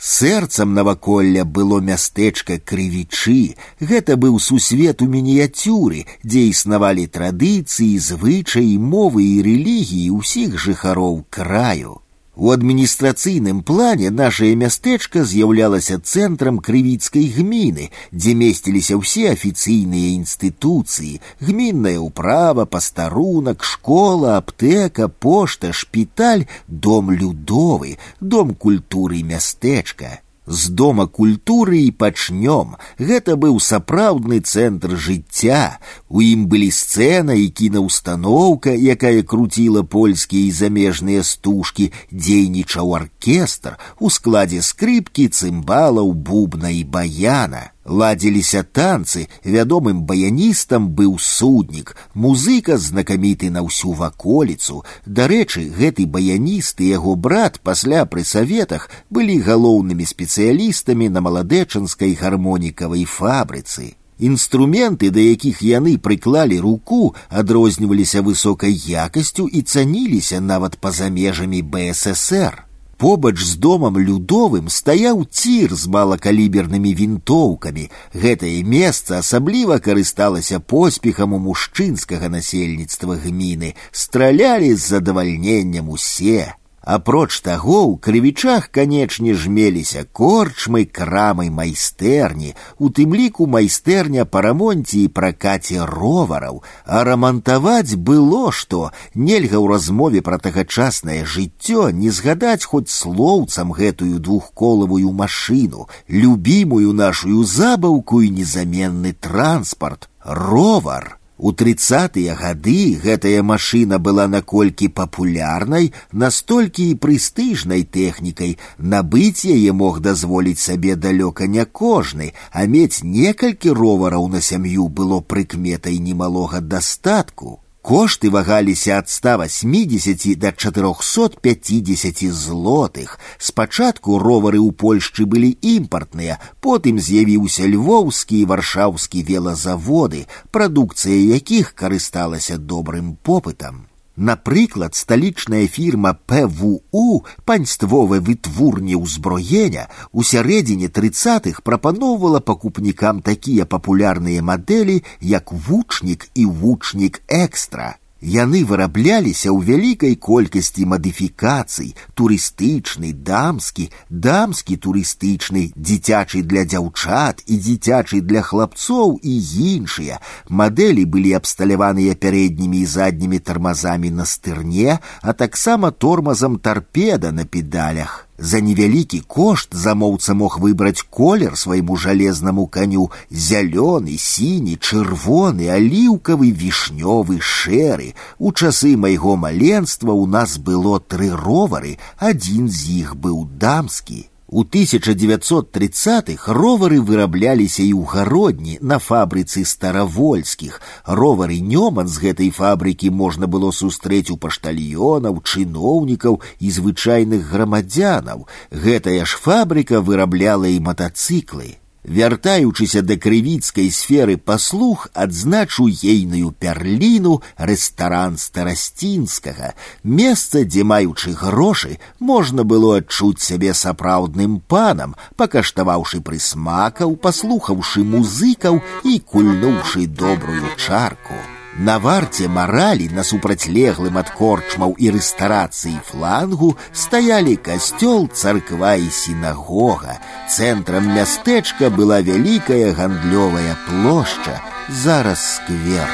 Сэрцам 0.01 0.73
наваколля 0.73 1.45
было 1.45 1.79
мястэчка 1.79 2.57
крывічы. 2.57 3.55
Гэта 3.79 4.17
быў 4.17 4.39
сусвет 4.39 5.03
у 5.05 5.07
мініяцюры, 5.07 6.07
дзе 6.23 6.47
існавалі 6.49 7.05
традыцыі, 7.05 8.01
звычаі, 8.01 8.77
мовы 8.81 9.21
і 9.29 9.41
рэлігіі 9.45 10.09
ўсіх 10.17 10.57
жыхароў 10.57 11.21
краю. 11.29 12.01
У 12.35 12.49
адміністрацыйным 12.51 13.59
плане 13.61 14.09
нашае 14.09 14.55
мястэчка 14.55 15.23
з'яўлялася 15.31 15.99
цэнтрам 15.99 16.61
крывіцкай 16.63 17.27
гміны, 17.37 17.89
дзе 18.15 18.33
месціліся 18.39 18.95
ўсе 19.01 19.35
афіцыйныя 19.35 20.15
інстытуцыі, 20.15 21.19
гмінная 21.43 21.99
ўправа, 21.99 22.65
пастарунак, 22.65 23.67
школа, 23.67 24.39
аптэка, 24.39 25.11
пошта, 25.11 25.73
шпіталь, 25.75 26.47
дом 26.67 27.11
людовы, 27.11 27.97
дом 28.21 28.55
культуры 28.55 29.21
мястэчка. 29.27 30.23
З 30.47 30.69
дома 30.69 31.05
культуры 31.05 31.85
і 31.85 31.91
пачнём. 31.93 32.73
Гэта 32.97 33.37
быў 33.37 33.59
сапраўдны 33.61 34.41
цэнтр 34.41 34.97
жыцця. 34.97 35.77
У 36.09 36.25
ім 36.25 36.49
былі 36.49 36.71
сцэна 36.73 37.37
і 37.37 37.47
кінаўстаноўка, 37.53 38.73
якая 38.73 39.21
круціла 39.21 39.83
польскія 39.83 40.49
і 40.49 40.51
замежныя 40.51 41.21
стужкі, 41.23 41.91
дзейнічаў 42.09 42.95
аркестр 42.99 43.77
у 43.99 44.09
складзе 44.09 44.65
скрыпкі, 44.65 45.29
цымбалаў, 45.29 46.11
бубна 46.13 46.73
і 46.73 46.83
баяна. 46.83 47.69
Ладзіліся 47.85 48.63
танцы, 48.63 49.27
вядомым 49.43 50.01
баяністам 50.09 50.89
быў 50.97 51.17
суднік, 51.19 51.95
музыка 52.13 52.77
знакаміты 52.77 53.49
на 53.49 53.65
ўсю 53.65 53.93
ваколіцу. 53.97 54.83
Дарэчы, 55.05 55.67
гэты 55.75 56.05
баяніст 56.05 56.81
і 56.81 56.91
яго 56.93 57.15
брат 57.15 57.59
пасля 57.59 58.05
пры 58.05 58.23
саветах 58.23 58.89
былі 59.09 59.41
галоўнымі 59.41 60.05
спецыялістамі 60.05 61.09
на 61.09 61.25
маладэчанскай 61.25 62.13
гармонікавай 62.15 63.05
фабрыцы. 63.05 63.95
Інструменты, 64.21 65.09
да 65.09 65.19
якіх 65.19 65.63
яны 65.65 65.97
прыклалі 65.97 66.59
руку, 66.61 67.15
адрозніваліся 67.29 68.21
высокай 68.21 68.77
якасцю 68.77 69.47
і 69.49 69.61
цаніліся 69.61 70.37
нават 70.39 70.77
па-за 70.77 71.09
межамі 71.09 71.65
БССР. 71.65 72.69
Побач 73.01 73.41
з 73.41 73.55
домам 73.57 73.97
людовым 73.97 74.69
стаяў 74.69 75.25
цір 75.25 75.73
з 75.73 75.89
малакалібернымі 75.89 76.93
вінтоўкамі. 76.93 77.89
Гэтае 78.13 78.61
месца 78.61 79.17
асабліва 79.17 79.79
карысталася 79.81 80.59
поспехам 80.61 81.33
у 81.33 81.39
мужчынскага 81.41 82.29
насельніцтва 82.29 83.17
гміны, 83.25 83.73
стралялі 83.89 84.75
з 84.75 84.85
задавальненнем 84.93 85.89
усе. 85.89 86.53
Апроч 86.85 87.41
таго, 87.41 87.83
у 87.85 87.97
крывічах, 87.97 88.71
канечне, 88.73 89.35
жмеліся 89.37 90.01
корчмы, 90.11 90.85
крамы 90.89 91.51
майстэрні, 91.53 92.55
у 92.79 92.89
тым 92.89 93.13
ліку 93.13 93.45
майстэрня 93.45 94.25
па 94.25 94.41
рамонце 94.41 94.97
і 95.05 95.11
пракаце 95.13 95.85
ровараў, 95.85 96.63
а 96.85 97.03
рамантаваць 97.05 97.93
было 97.93 98.49
што, 98.49 98.89
нельга 99.13 99.61
ў 99.61 99.69
размове 99.69 100.25
пра 100.25 100.41
тагачаснае 100.41 101.21
жыццё 101.21 101.91
не 101.93 102.09
згадаць 102.09 102.65
хоць 102.65 102.89
слоўцам 102.89 103.77
гэтую 103.77 104.17
двухколавую 104.17 105.13
машыну, 105.13 105.85
любімую 106.09 106.97
нашую 106.97 107.45
забаўку 107.45 108.25
і 108.25 108.33
незаменны 108.41 109.13
транспарт, 109.13 110.09
ровар. 110.25 111.14
У 111.41 111.51
тридцатыя 111.57 112.35
гады 112.37 113.01
гэтая 113.03 113.41
машына 113.41 113.97
была 114.07 114.27
наколькі 114.29 114.89
папулярнай, 114.99 115.87
настолькі 116.13 116.85
і 116.91 116.97
прэстыжнай 117.05 117.81
тэхнікай, 117.97 118.51
набыць 118.77 119.49
яе 119.55 119.73
мог 119.73 119.97
дазволіць 120.05 120.61
сабе 120.61 120.93
далёка 121.07 121.49
не 121.55 121.65
кожны, 121.65 122.29
а 122.51 122.67
мець 122.75 123.01
некалькі 123.01 123.73
ровараў 123.81 124.29
на 124.35 124.41
сям'ю 124.51 124.87
было 125.01 125.19
прыкметай 125.19 125.97
немалога 125.97 126.61
дастатку. 126.61 127.57
Кошты 127.85 128.29
вагаліся 128.29 128.99
ад 128.99 129.09
180 129.09 130.37
до 130.37 130.51
450 130.51 132.31
злотых. 132.31 133.17
Спачатку 133.37 134.19
ровары 134.21 134.61
ў 134.61 134.69
Польшчы 134.71 135.25
былі 135.25 135.57
імпартныя, 135.65 136.37
потым 136.61 137.01
з'явіўся 137.01 137.65
львоўскі 137.65 138.37
і 138.41 138.45
варшаўскі 138.45 139.25
велазаводы, 139.25 140.27
прадукцыя 140.53 141.17
якіх 141.33 141.73
карысталася 141.73 142.61
добрым 142.61 143.17
попытам. 143.17 143.89
Напрыклад, 144.17 144.93
сталічная 144.95 145.67
фірма 145.67 146.13
ПВУ 146.27 147.25
паньствовае 147.45 148.19
вытворне 148.19 148.99
ўзброення 148.99 149.87
у 150.11 150.21
сярэдзіне 150.21 150.91
тридцатых 150.91 151.63
прапаноўвала 151.63 152.43
пакупнікам 152.43 153.23
такія 153.23 153.65
папулярныя 153.65 154.43
мадэлі, 154.43 155.01
як 155.21 155.51
вучнік 155.51 156.27
і 156.35 156.45
вучнік 156.45 157.21
экстра. 157.27 157.95
Яны 158.25 158.59
вырабляліся 158.69 159.49
ў 159.49 159.65
вялікай 159.65 160.13
колькасці 160.13 160.85
мадыфікацый, 160.85 161.95
турыстычны, 162.13 163.17
дамскі, 163.17 163.89
дамскі 164.13 164.77
турыстычны, 164.77 165.73
дзіцячы 165.73 166.45
для 166.45 166.61
дзяўчат 166.69 167.41
і 167.47 167.57
дзіцячы 167.57 168.21
для 168.21 168.45
хлапцоў 168.45 169.17
і 169.25 169.33
іншыя. 169.73 170.21
Мадэлі 170.49 171.09
былі 171.09 171.33
абсталяваныя 171.41 172.13
пярэднімі 172.13 172.85
і 172.85 172.91
заднімі 172.93 173.39
тармазамі 173.41 174.13
на 174.13 174.29
стырне, 174.29 174.99
а 175.21 175.33
таксама 175.33 175.89
тормазам 175.89 176.61
тарпеда 176.61 177.31
на 177.31 177.45
педалях. 177.45 178.24
За 178.37 178.59
невялікі 178.59 179.19
кошт 179.27 179.75
замоўца 179.77 180.33
мог 180.33 180.57
выбраць 180.59 181.05
колер 181.09 181.57
свайму 181.57 181.97
жалезнаму 181.97 182.65
каню 182.65 183.11
зялёны, 183.29 184.17
сіні, 184.17 184.77
чырвоны, 184.81 185.69
аліўкавы, 185.69 186.49
вішнёвы, 186.49 187.37
шэры. 187.39 188.15
У 188.39 188.51
часы 188.51 188.97
майго 188.97 189.37
маленства 189.37 190.09
ў 190.09 190.25
нас 190.25 190.57
было 190.57 190.97
тры 190.99 191.29
ровары, 191.29 191.97
адзін 192.17 192.67
з 192.69 193.05
іх 193.05 193.15
быў 193.15 193.45
дамскі. 193.45 194.25
У 194.51 194.63
1930-х 194.63 196.51
ровары 196.51 196.99
вырабляліся 196.99 197.83
і 197.87 197.93
ў 197.95 198.03
гародні 198.03 198.75
на 198.81 198.99
фабрыцы 198.99 199.63
старавольскіх. 199.63 200.81
Ровары 201.07 201.63
Нёман 201.63 202.11
з 202.11 202.19
гэтай 202.19 202.51
фабрыкі 202.51 203.15
можна 203.15 203.47
было 203.47 203.71
сустрэць 203.71 204.27
у 204.27 204.35
паштальёнаў, 204.35 205.39
чыноўнікаў 205.39 206.41
і 206.59 206.67
звычайных 206.67 207.47
грамадзянаў. 207.47 208.43
Гэтая 208.75 209.23
ж 209.23 209.39
фабрыка 209.39 210.03
вырабляла 210.03 210.67
і 210.67 210.83
матацыклы. 210.83 211.79
Вяртаючыся 212.05 213.03
да 213.05 213.15
крывіцкай 213.15 213.91
сферы 213.93 214.35
паслуг, 214.37 215.05
адзначу 215.13 215.85
ейную 215.85 216.49
пярліну 216.49 217.41
рэстаран 217.57 218.41
старасцінскага, 218.41 219.75
месца, 220.01 220.65
дзе 220.65 220.83
маючы 220.83 221.37
грошы, 221.37 221.99
можна 222.17 222.65
было 222.65 222.97
адчуць 222.97 223.45
сябе 223.45 223.77
сапраўдным 223.77 224.59
панам, 224.65 225.15
пакаштаваўшы 225.37 226.25
прысмакаў, 226.25 227.15
паслухаўшы 227.21 228.03
музыкаў 228.03 228.81
і 229.05 229.19
кульнуўшы 229.21 230.07
добрую 230.09 230.73
чарку. 230.81 231.37
На 231.77 231.97
варце 231.97 232.47
маралі 232.51 233.07
на 233.15 233.23
супрацьлеглым 233.23 234.17
ад 234.21 234.31
корчмаў 234.35 234.95
і 234.99 235.13
рэстарацыі 235.15 236.03
флангу 236.09 236.75
стаялі 236.91 237.55
касцёл, 237.55 238.27
царква 238.27 238.95
і 238.99 239.07
сінагога. 239.07 240.19
Цэнтрам 240.51 241.07
мястэчка 241.15 241.89
была 241.89 242.19
вялікая 242.19 242.91
гандлёвая 242.91 243.79
плошча, 243.87 244.59
зараз 244.89 245.39
сквер. 245.55 246.11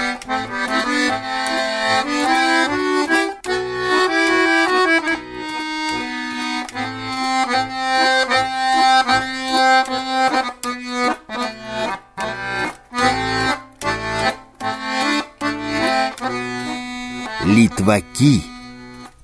літвакі. 17.45 18.41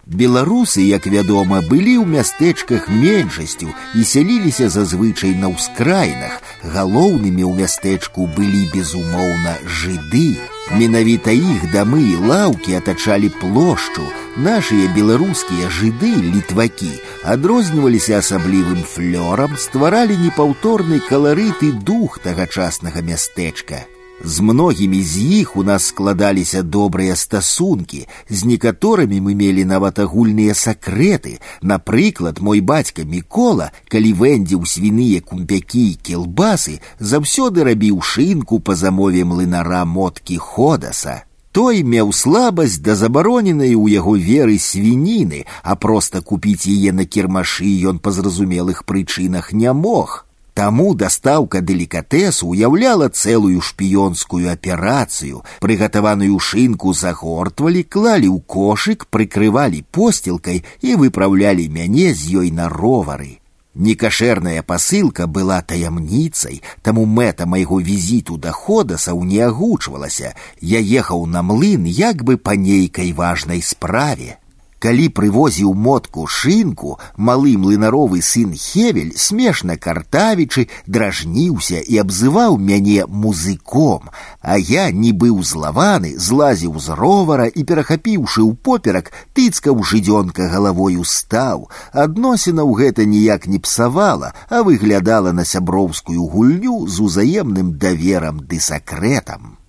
Беларусы, 0.06 0.84
як 0.84 1.08
вядома, 1.08 1.62
былі 1.64 2.04
ў 2.04 2.06
мястэчках 2.06 2.92
меншасцю 2.92 3.72
і 3.96 4.04
сяліліся 4.04 4.68
зазвычай 4.68 5.32
на 5.40 5.48
ўскраінах. 5.56 6.44
Галоўнымі 6.60 7.44
ў 7.48 7.64
мястэчку 7.64 8.28
былі 8.36 8.68
безумоўна 8.76 9.64
жыды. 9.64 10.36
Менавіта 10.76 11.32
іх 11.32 11.72
дамы 11.72 12.04
і 12.04 12.20
лаўкі 12.20 12.84
атачалі 12.84 13.32
плошчу. 13.40 14.04
Нашыя 14.36 14.92
беларускія 14.92 15.72
жыды 15.72 16.12
літвакі 16.20 16.92
адрозніваліся 17.24 18.20
асаблівым 18.20 18.84
флёрам, 18.84 19.56
стваралі 19.56 20.20
непаўторны 20.20 21.00
каларыт 21.08 21.64
і 21.64 21.72
дух 21.80 22.20
тагачаснага 22.20 23.00
мястэчка. 23.00 23.88
З 24.24 24.40
многімі 24.40 25.04
з 25.04 25.18
іх 25.20 25.58
у 25.58 25.64
нас 25.64 25.86
складаліся 25.92 26.62
добрыя 26.64 27.16
стасункі, 27.16 28.08
з 28.30 28.46
некаторымі 28.46 29.20
мы 29.20 29.36
мелі 29.36 29.66
нават 29.66 30.00
агульныя 30.00 30.56
сакрэты. 30.56 31.42
Напрыклад, 31.62 32.40
мой 32.40 32.62
бацька 32.62 33.04
Мікола, 33.04 33.72
калі 33.92 34.14
вэндзіў 34.14 34.64
свіныя 34.64 35.20
кумпякі 35.20 35.84
і 35.92 36.00
келбасы, 36.00 36.80
заўсёды 37.00 37.68
рабіў 37.68 38.00
шынку 38.00 38.60
па 38.60 38.80
замове 38.80 39.28
млынара 39.28 39.84
моткі 39.84 40.38
ходаса. 40.38 41.28
Той 41.52 41.84
меў 41.84 42.14
слабасць 42.16 42.80
да 42.80 42.96
забароненай 42.96 43.76
у 43.76 43.92
яго 43.92 44.16
веры 44.16 44.56
свініны, 44.56 45.46
а 45.64 45.76
проста 45.76 46.22
купіць 46.22 46.66
яе 46.66 46.96
на 46.96 47.06
кірмашы 47.06 47.70
ён 47.92 48.00
па 48.00 48.16
зразумелых 48.16 48.86
прычынах 48.86 49.52
не 49.52 49.74
мог. 49.74 50.24
Таму 50.58 50.94
дастаўка 50.94 51.62
делікатэсу 51.66 52.48
уяўляла 52.54 53.10
цэлую 53.10 53.62
шпіёнскую 53.70 54.46
аперацыю. 54.54 55.42
Прыгатаваную 55.60 56.38
шынку 56.38 56.94
загортвалі, 56.94 57.82
клалі 57.84 58.30
ў 58.30 58.40
кошык, 58.46 59.08
прыкрывалі 59.10 59.82
посцілкай 59.90 60.62
і 60.82 60.96
выпраўлялі 61.02 61.66
мяне 61.70 62.14
з 62.14 62.44
ёй 62.44 62.52
на 62.52 62.70
ровары. 62.70 63.40
Некашэрная 63.74 64.62
пасылка 64.62 65.26
была 65.26 65.62
таямніцай, 65.66 66.62
таму 66.86 67.08
мэта 67.10 67.48
майго 67.50 67.82
візіту 67.82 68.38
да 68.38 68.52
ходасаў 68.52 69.24
не 69.26 69.42
агучвалася. 69.42 70.36
Я 70.62 70.78
ехаў 71.02 71.26
на 71.26 71.42
млын 71.42 71.90
як 71.90 72.22
бы 72.24 72.38
па 72.38 72.54
нейкай 72.54 73.12
важнай 73.14 73.66
справе. 73.66 74.38
Калі 74.84 75.06
прывозіў 75.16 75.70
мотку 75.80 76.26
шынку, 76.28 76.98
малы 77.16 77.54
млынаровы 77.56 78.20
сын 78.30 78.52
Хевель, 78.64 79.14
смешна 79.16 79.78
картавічы, 79.86 80.66
дражніўся 80.88 81.80
і 81.80 82.02
абзываў 82.04 82.58
мяне 82.60 83.06
музыком, 83.08 84.12
а 84.42 84.60
я, 84.60 84.90
нібы 84.92 85.32
ўзлаваны, 85.32 86.12
злазіў 86.20 86.76
з 86.84 87.00
ровара 87.00 87.48
і, 87.48 87.64
перахапіўшы 87.64 88.44
ў 88.44 88.60
поперак, 88.60 89.16
тыцкаў 89.32 89.80
жыдзёнка 89.88 90.52
галавою 90.52 91.08
стаў. 91.08 91.70
Адносінаў 91.96 92.76
гэта 92.84 93.08
ніяк 93.08 93.48
не 93.48 93.64
псавала, 93.64 94.36
а 94.52 94.68
выглядала 94.68 95.32
на 95.32 95.48
сяброўскую 95.48 96.28
гульню 96.28 96.88
з 96.92 97.08
узаемным 97.08 97.78
даверам 97.80 98.44
ды 98.44 98.60
сакрэтам. 98.60 99.64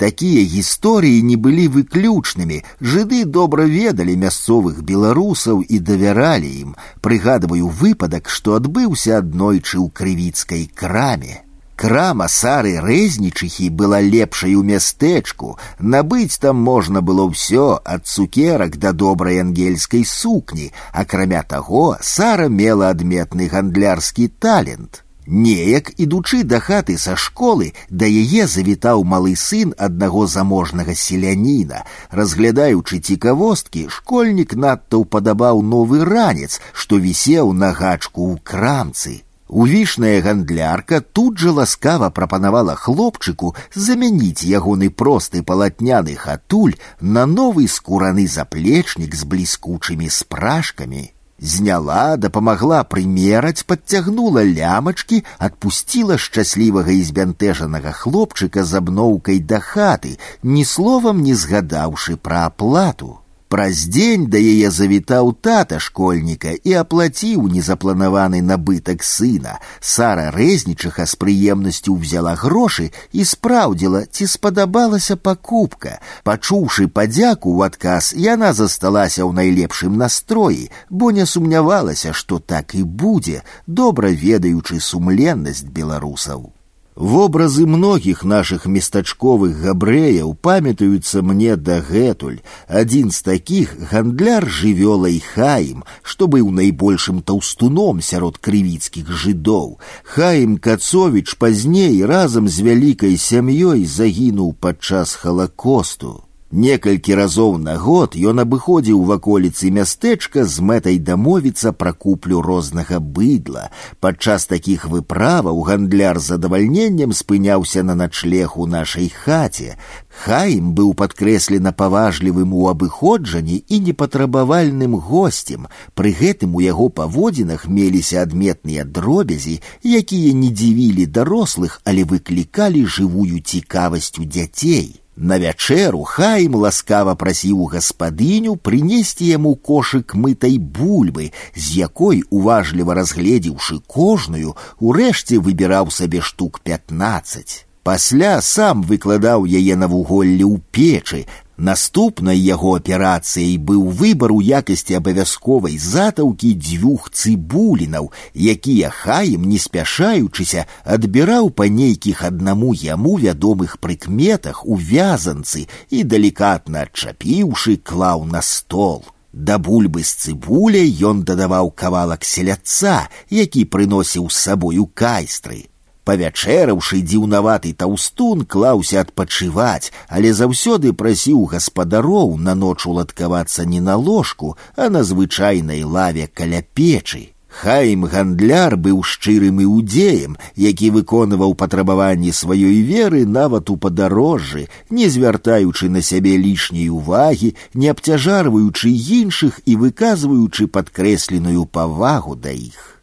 Такія 0.00 0.42
гісторыі 0.48 1.20
не 1.28 1.36
былі 1.36 1.66
выключнымі. 1.68 2.62
Жыды 2.80 3.24
добра 3.28 3.66
ведалі 3.68 4.14
мясцовых 4.22 4.80
беларусаў 4.90 5.60
і 5.60 5.78
давяралі 5.90 6.48
ім. 6.60 6.70
Прыгадваю 7.04 7.68
выпадак, 7.68 8.32
што 8.32 8.56
адбыўся 8.56 9.18
аднойчы 9.20 9.76
ў 9.76 9.92
крывіцкай 9.92 10.64
краме. 10.72 11.44
Крама 11.80 12.28
сары 12.32 12.72
рэзнічыхі 12.84 13.68
была 13.82 14.00
лепшай 14.00 14.56
у 14.56 14.64
мястэчку. 14.70 15.52
Набыць 15.78 16.40
там 16.40 16.64
можна 16.70 17.00
было 17.00 17.28
ўсё 17.28 17.68
ад 17.84 18.08
цукерак 18.08 18.80
да 18.80 18.92
добрай 19.04 19.40
ангельскай 19.44 20.04
сукні. 20.04 20.72
Акрамя 20.92 21.44
таго, 21.44 21.96
сара 22.00 22.48
мела 22.48 22.88
адметны 22.96 23.52
гандлярскі 23.52 24.28
талент. 24.28 25.03
Неяк, 25.26 25.92
ідучы 25.96 26.42
да 26.42 26.58
хаты 26.58 26.96
са 26.98 27.14
школы, 27.14 27.70
да 27.88 28.08
яе 28.08 28.46
завітаў 28.50 29.04
малы 29.04 29.36
сын 29.36 29.74
аднаго 29.78 30.26
заможнага 30.26 30.94
селяніна. 30.94 31.84
Разглядаючы 32.10 32.98
цікавосткі, 32.98 33.86
школьнік 33.94 34.56
надта 34.56 34.98
ўпадабаў 34.98 35.62
новы 35.62 36.02
ранец, 36.04 36.58
што 36.72 36.98
вісеў 36.98 37.52
на 37.52 37.70
гачку 37.70 38.32
ў 38.32 38.42
крамцы. 38.42 39.22
Увішная 39.50 40.22
гандлярка 40.22 41.00
тут 41.00 41.38
жа 41.38 41.52
ласкава 41.52 42.10
прапанавала 42.10 42.74
хлопчыку 42.78 43.54
замяніць 43.74 44.46
ягоны 44.46 44.90
просты 44.90 45.42
палатняны 45.42 46.14
хатуль 46.14 46.78
на 47.00 47.26
новы 47.26 47.66
скураны 47.66 48.26
заплечнік 48.26 49.14
з 49.14 49.26
бліскучымі 49.26 50.10
спражкамі. 50.10 51.10
Зняла, 51.40 52.16
дапамагла 52.20 52.82
прымераць, 52.84 53.64
подцягнула 53.64 54.44
лямачкі, 54.44 55.22
адпусціла 55.38 56.18
шчаслівага 56.20 56.92
і 56.92 57.00
збянтэжанага 57.00 57.92
хлопчыка 57.96 58.64
з 58.64 58.76
абноўкай 58.82 59.40
да 59.40 59.60
хаты, 59.64 60.18
ні 60.42 60.64
словам 60.68 61.24
не 61.24 61.34
згадаўшы 61.34 62.20
пра 62.20 62.44
аплату. 62.52 63.16
Праз 63.50 63.78
дзень 63.90 64.28
да 64.30 64.38
яе 64.38 64.68
завітаў 64.70 65.32
тата 65.42 65.80
школьніка 65.82 66.52
і 66.62 66.74
аплаціў 66.80 67.48
незапланаваны 67.50 68.42
набытак 68.46 69.02
сына. 69.02 69.56
Сара 69.82 70.28
рэзнічаха 70.36 71.06
з 71.10 71.18
прыемнасцю 71.18 71.96
ўзяла 71.96 72.36
грошы 72.38 72.86
і 73.10 73.26
спраўдзіла, 73.26 74.04
ці 74.06 74.30
спадабалася 74.30 75.18
пакупка. 75.18 75.98
Пачуўшы 76.22 76.86
падзяку 76.86 77.50
ў 77.58 77.74
адказ, 77.74 78.12
яна 78.14 78.52
засталася 78.54 79.26
ў 79.26 79.34
найлепшым 79.42 79.98
настроі, 79.98 80.70
бо 80.86 81.10
не 81.10 81.26
сумнявалася, 81.26 82.14
што 82.14 82.38
так 82.38 82.78
і 82.78 82.86
будзе, 82.86 83.42
добра 83.66 84.14
ведаючы 84.14 84.78
сумленнасць 84.78 85.66
беларусаў. 85.66 86.52
Вобразы 87.00 87.64
многіх 87.64 88.24
нашых 88.28 88.66
местачковых 88.66 89.56
габрэяў 89.62 90.34
памятаюцца 90.34 91.22
мне 91.22 91.56
дагэтуль. 91.56 92.42
Адзін 92.68 93.08
з 93.08 93.22
такіх 93.24 93.72
гандляр 93.92 94.44
жывёлай 94.44 95.16
хаім, 95.24 95.80
што 96.02 96.28
быў 96.28 96.52
найбольшым 96.52 97.22
таўстуном 97.24 98.04
сярод 98.04 98.36
крывіцкіх 98.36 99.08
жыдоў. 99.08 99.78
Хаім 100.04 100.58
Кацовіч 100.58 101.40
пазней 101.40 102.04
разам 102.04 102.52
з 102.52 102.68
вялікай 102.68 103.16
сям'ёй 103.16 103.86
загінуў 103.86 104.52
падчас 104.60 105.14
халакосту. 105.14 106.28
Некалькі 106.52 107.14
разоў 107.14 107.58
на 107.62 107.76
год 107.78 108.16
ён 108.18 108.42
абыходзіў 108.42 109.04
ваколіцы 109.06 109.70
мястэчка 109.70 110.42
з 110.42 110.64
мэтай 110.66 110.96
дамовіцца 110.98 111.70
пра 111.70 111.92
куплю 111.92 112.40
рознага 112.42 112.98
быдла. 112.98 113.68
Падчас 114.00 114.46
такіх 114.50 114.88
выправаў 114.90 115.60
гандляр 115.68 116.18
з 116.18 116.34
задавальненнем 116.34 117.12
спыняўся 117.14 117.84
на 117.86 117.94
начлег 117.94 118.58
у 118.58 118.66
нашай 118.66 119.06
хаце. 119.14 119.76
Хаім 120.24 120.72
быў 120.74 120.90
падкрэслена 120.98 121.70
паважлівым 121.70 122.50
у 122.52 122.66
абыходжанні 122.66 123.62
і 123.68 123.78
непатрабавальным 123.86 124.96
госцем. 124.98 125.68
Пры 125.94 126.10
гэтым 126.18 126.56
у 126.58 126.64
яго 126.66 126.88
паводзінах 126.88 127.68
меліся 127.68 128.26
адметныя 128.26 128.82
дробязі, 128.82 129.62
якія 129.84 130.34
не 130.34 130.50
дзівілі 130.50 131.06
дарослых, 131.06 131.78
але 131.84 132.02
выклікалі 132.02 132.82
жывую 132.86 133.38
цікавасць 133.38 134.18
у 134.18 134.26
дзяцей. 134.26 134.98
На 135.20 135.36
вячэру 135.36 136.00
хайм 136.08 136.54
ласкава 136.56 137.12
прасіў 137.20 137.66
гаспадыню 137.72 138.56
прынесці 138.56 139.26
яму 139.28 139.52
кошык 139.54 140.14
мытай 140.16 140.56
бульбы, 140.56 141.32
з 141.54 141.66
якой, 141.84 142.22
уважліва 142.30 142.96
разгледзеўшы 142.96 143.80
кожную, 143.86 144.56
урэшце 144.80 145.36
выбіраў 145.44 145.92
сабе 145.92 146.22
штук 146.24 146.60
15. 146.64 147.66
Пасля 147.82 148.40
сам 148.40 148.82
выкладаў 148.82 149.44
яе 149.44 149.76
на 149.76 149.88
вуголле 149.92 150.44
ў 150.44 150.56
печы, 150.72 151.26
Наступнай 151.60 152.38
яго 152.40 152.70
аперацыяй 152.78 153.58
быў 153.70 153.82
выбар 154.00 154.32
у 154.32 154.40
якасці 154.40 154.96
абавязковай 154.96 155.76
затаўкі 155.76 156.52
дзвюх 156.56 157.10
цыбулінаў, 157.12 158.08
якія 158.54 158.88
хаем, 158.88 159.44
не 159.44 159.58
спяшаючыся, 159.60 160.64
адбіраў 160.84 161.50
па 161.52 161.68
нейкіх 161.68 162.24
аднаму 162.24 162.72
яму 162.72 163.16
вядомых 163.20 163.76
прыкметах 163.84 164.64
у 164.64 164.80
вязанцы 164.80 165.66
і 165.90 166.04
далікатна 166.04 166.88
адчапіўшы 166.88 167.76
клаў 167.84 168.24
на 168.24 168.40
стол. 168.40 169.04
Да 169.32 169.58
бульбы 169.58 170.02
з 170.02 170.16
цыбуляй 170.16 170.88
ён 171.10 171.22
дадаваў 171.28 171.70
кавалак 171.70 172.24
селяца, 172.24 173.08
які 173.28 173.64
прыносіў 173.64 174.30
з 174.30 174.36
сабою 174.48 174.86
кайстры. 174.86 175.66
Павячэраўшы 176.10 177.00
дзіўнаваты 177.06 177.70
таўстун 177.80 178.44
клаўся 178.52 179.02
адпачываць, 179.04 179.92
але 180.08 180.32
заўсёды 180.34 180.92
прасіў 181.02 181.44
гаспадароў 181.52 182.38
на 182.38 182.54
ноч 182.62 182.86
уладкавацца 182.92 183.64
не 183.64 183.80
на 183.80 183.96
ложку, 183.96 184.56
а 184.76 184.88
на 184.88 185.04
звычайнай 185.04 185.84
лаве 185.84 186.26
каля 186.26 186.64
печы. 186.74 187.30
Хайм 187.50 188.04
гандляр 188.10 188.76
быў 188.76 189.02
шчырым 189.02 189.58
іудзеем, 189.62 190.36
які 190.56 190.90
выконваў 190.96 191.54
патрабаванні 191.62 192.30
сваёй 192.32 192.78
веры 192.90 193.26
нават 193.26 193.70
у 193.70 193.76
падарожжы, 193.76 194.68
не 194.88 195.08
звяртаючы 195.10 195.90
на 195.90 196.00
сябе 196.00 196.36
лішняй 196.38 196.88
увагі, 196.88 197.54
не 197.74 197.90
абцяжарваючы 197.90 198.94
іншых 198.94 199.60
і 199.66 199.76
выказваючы 199.82 200.70
падкрэсленую 200.78 201.66
павагу 201.66 202.38
да 202.38 202.54
іх. 202.54 202.93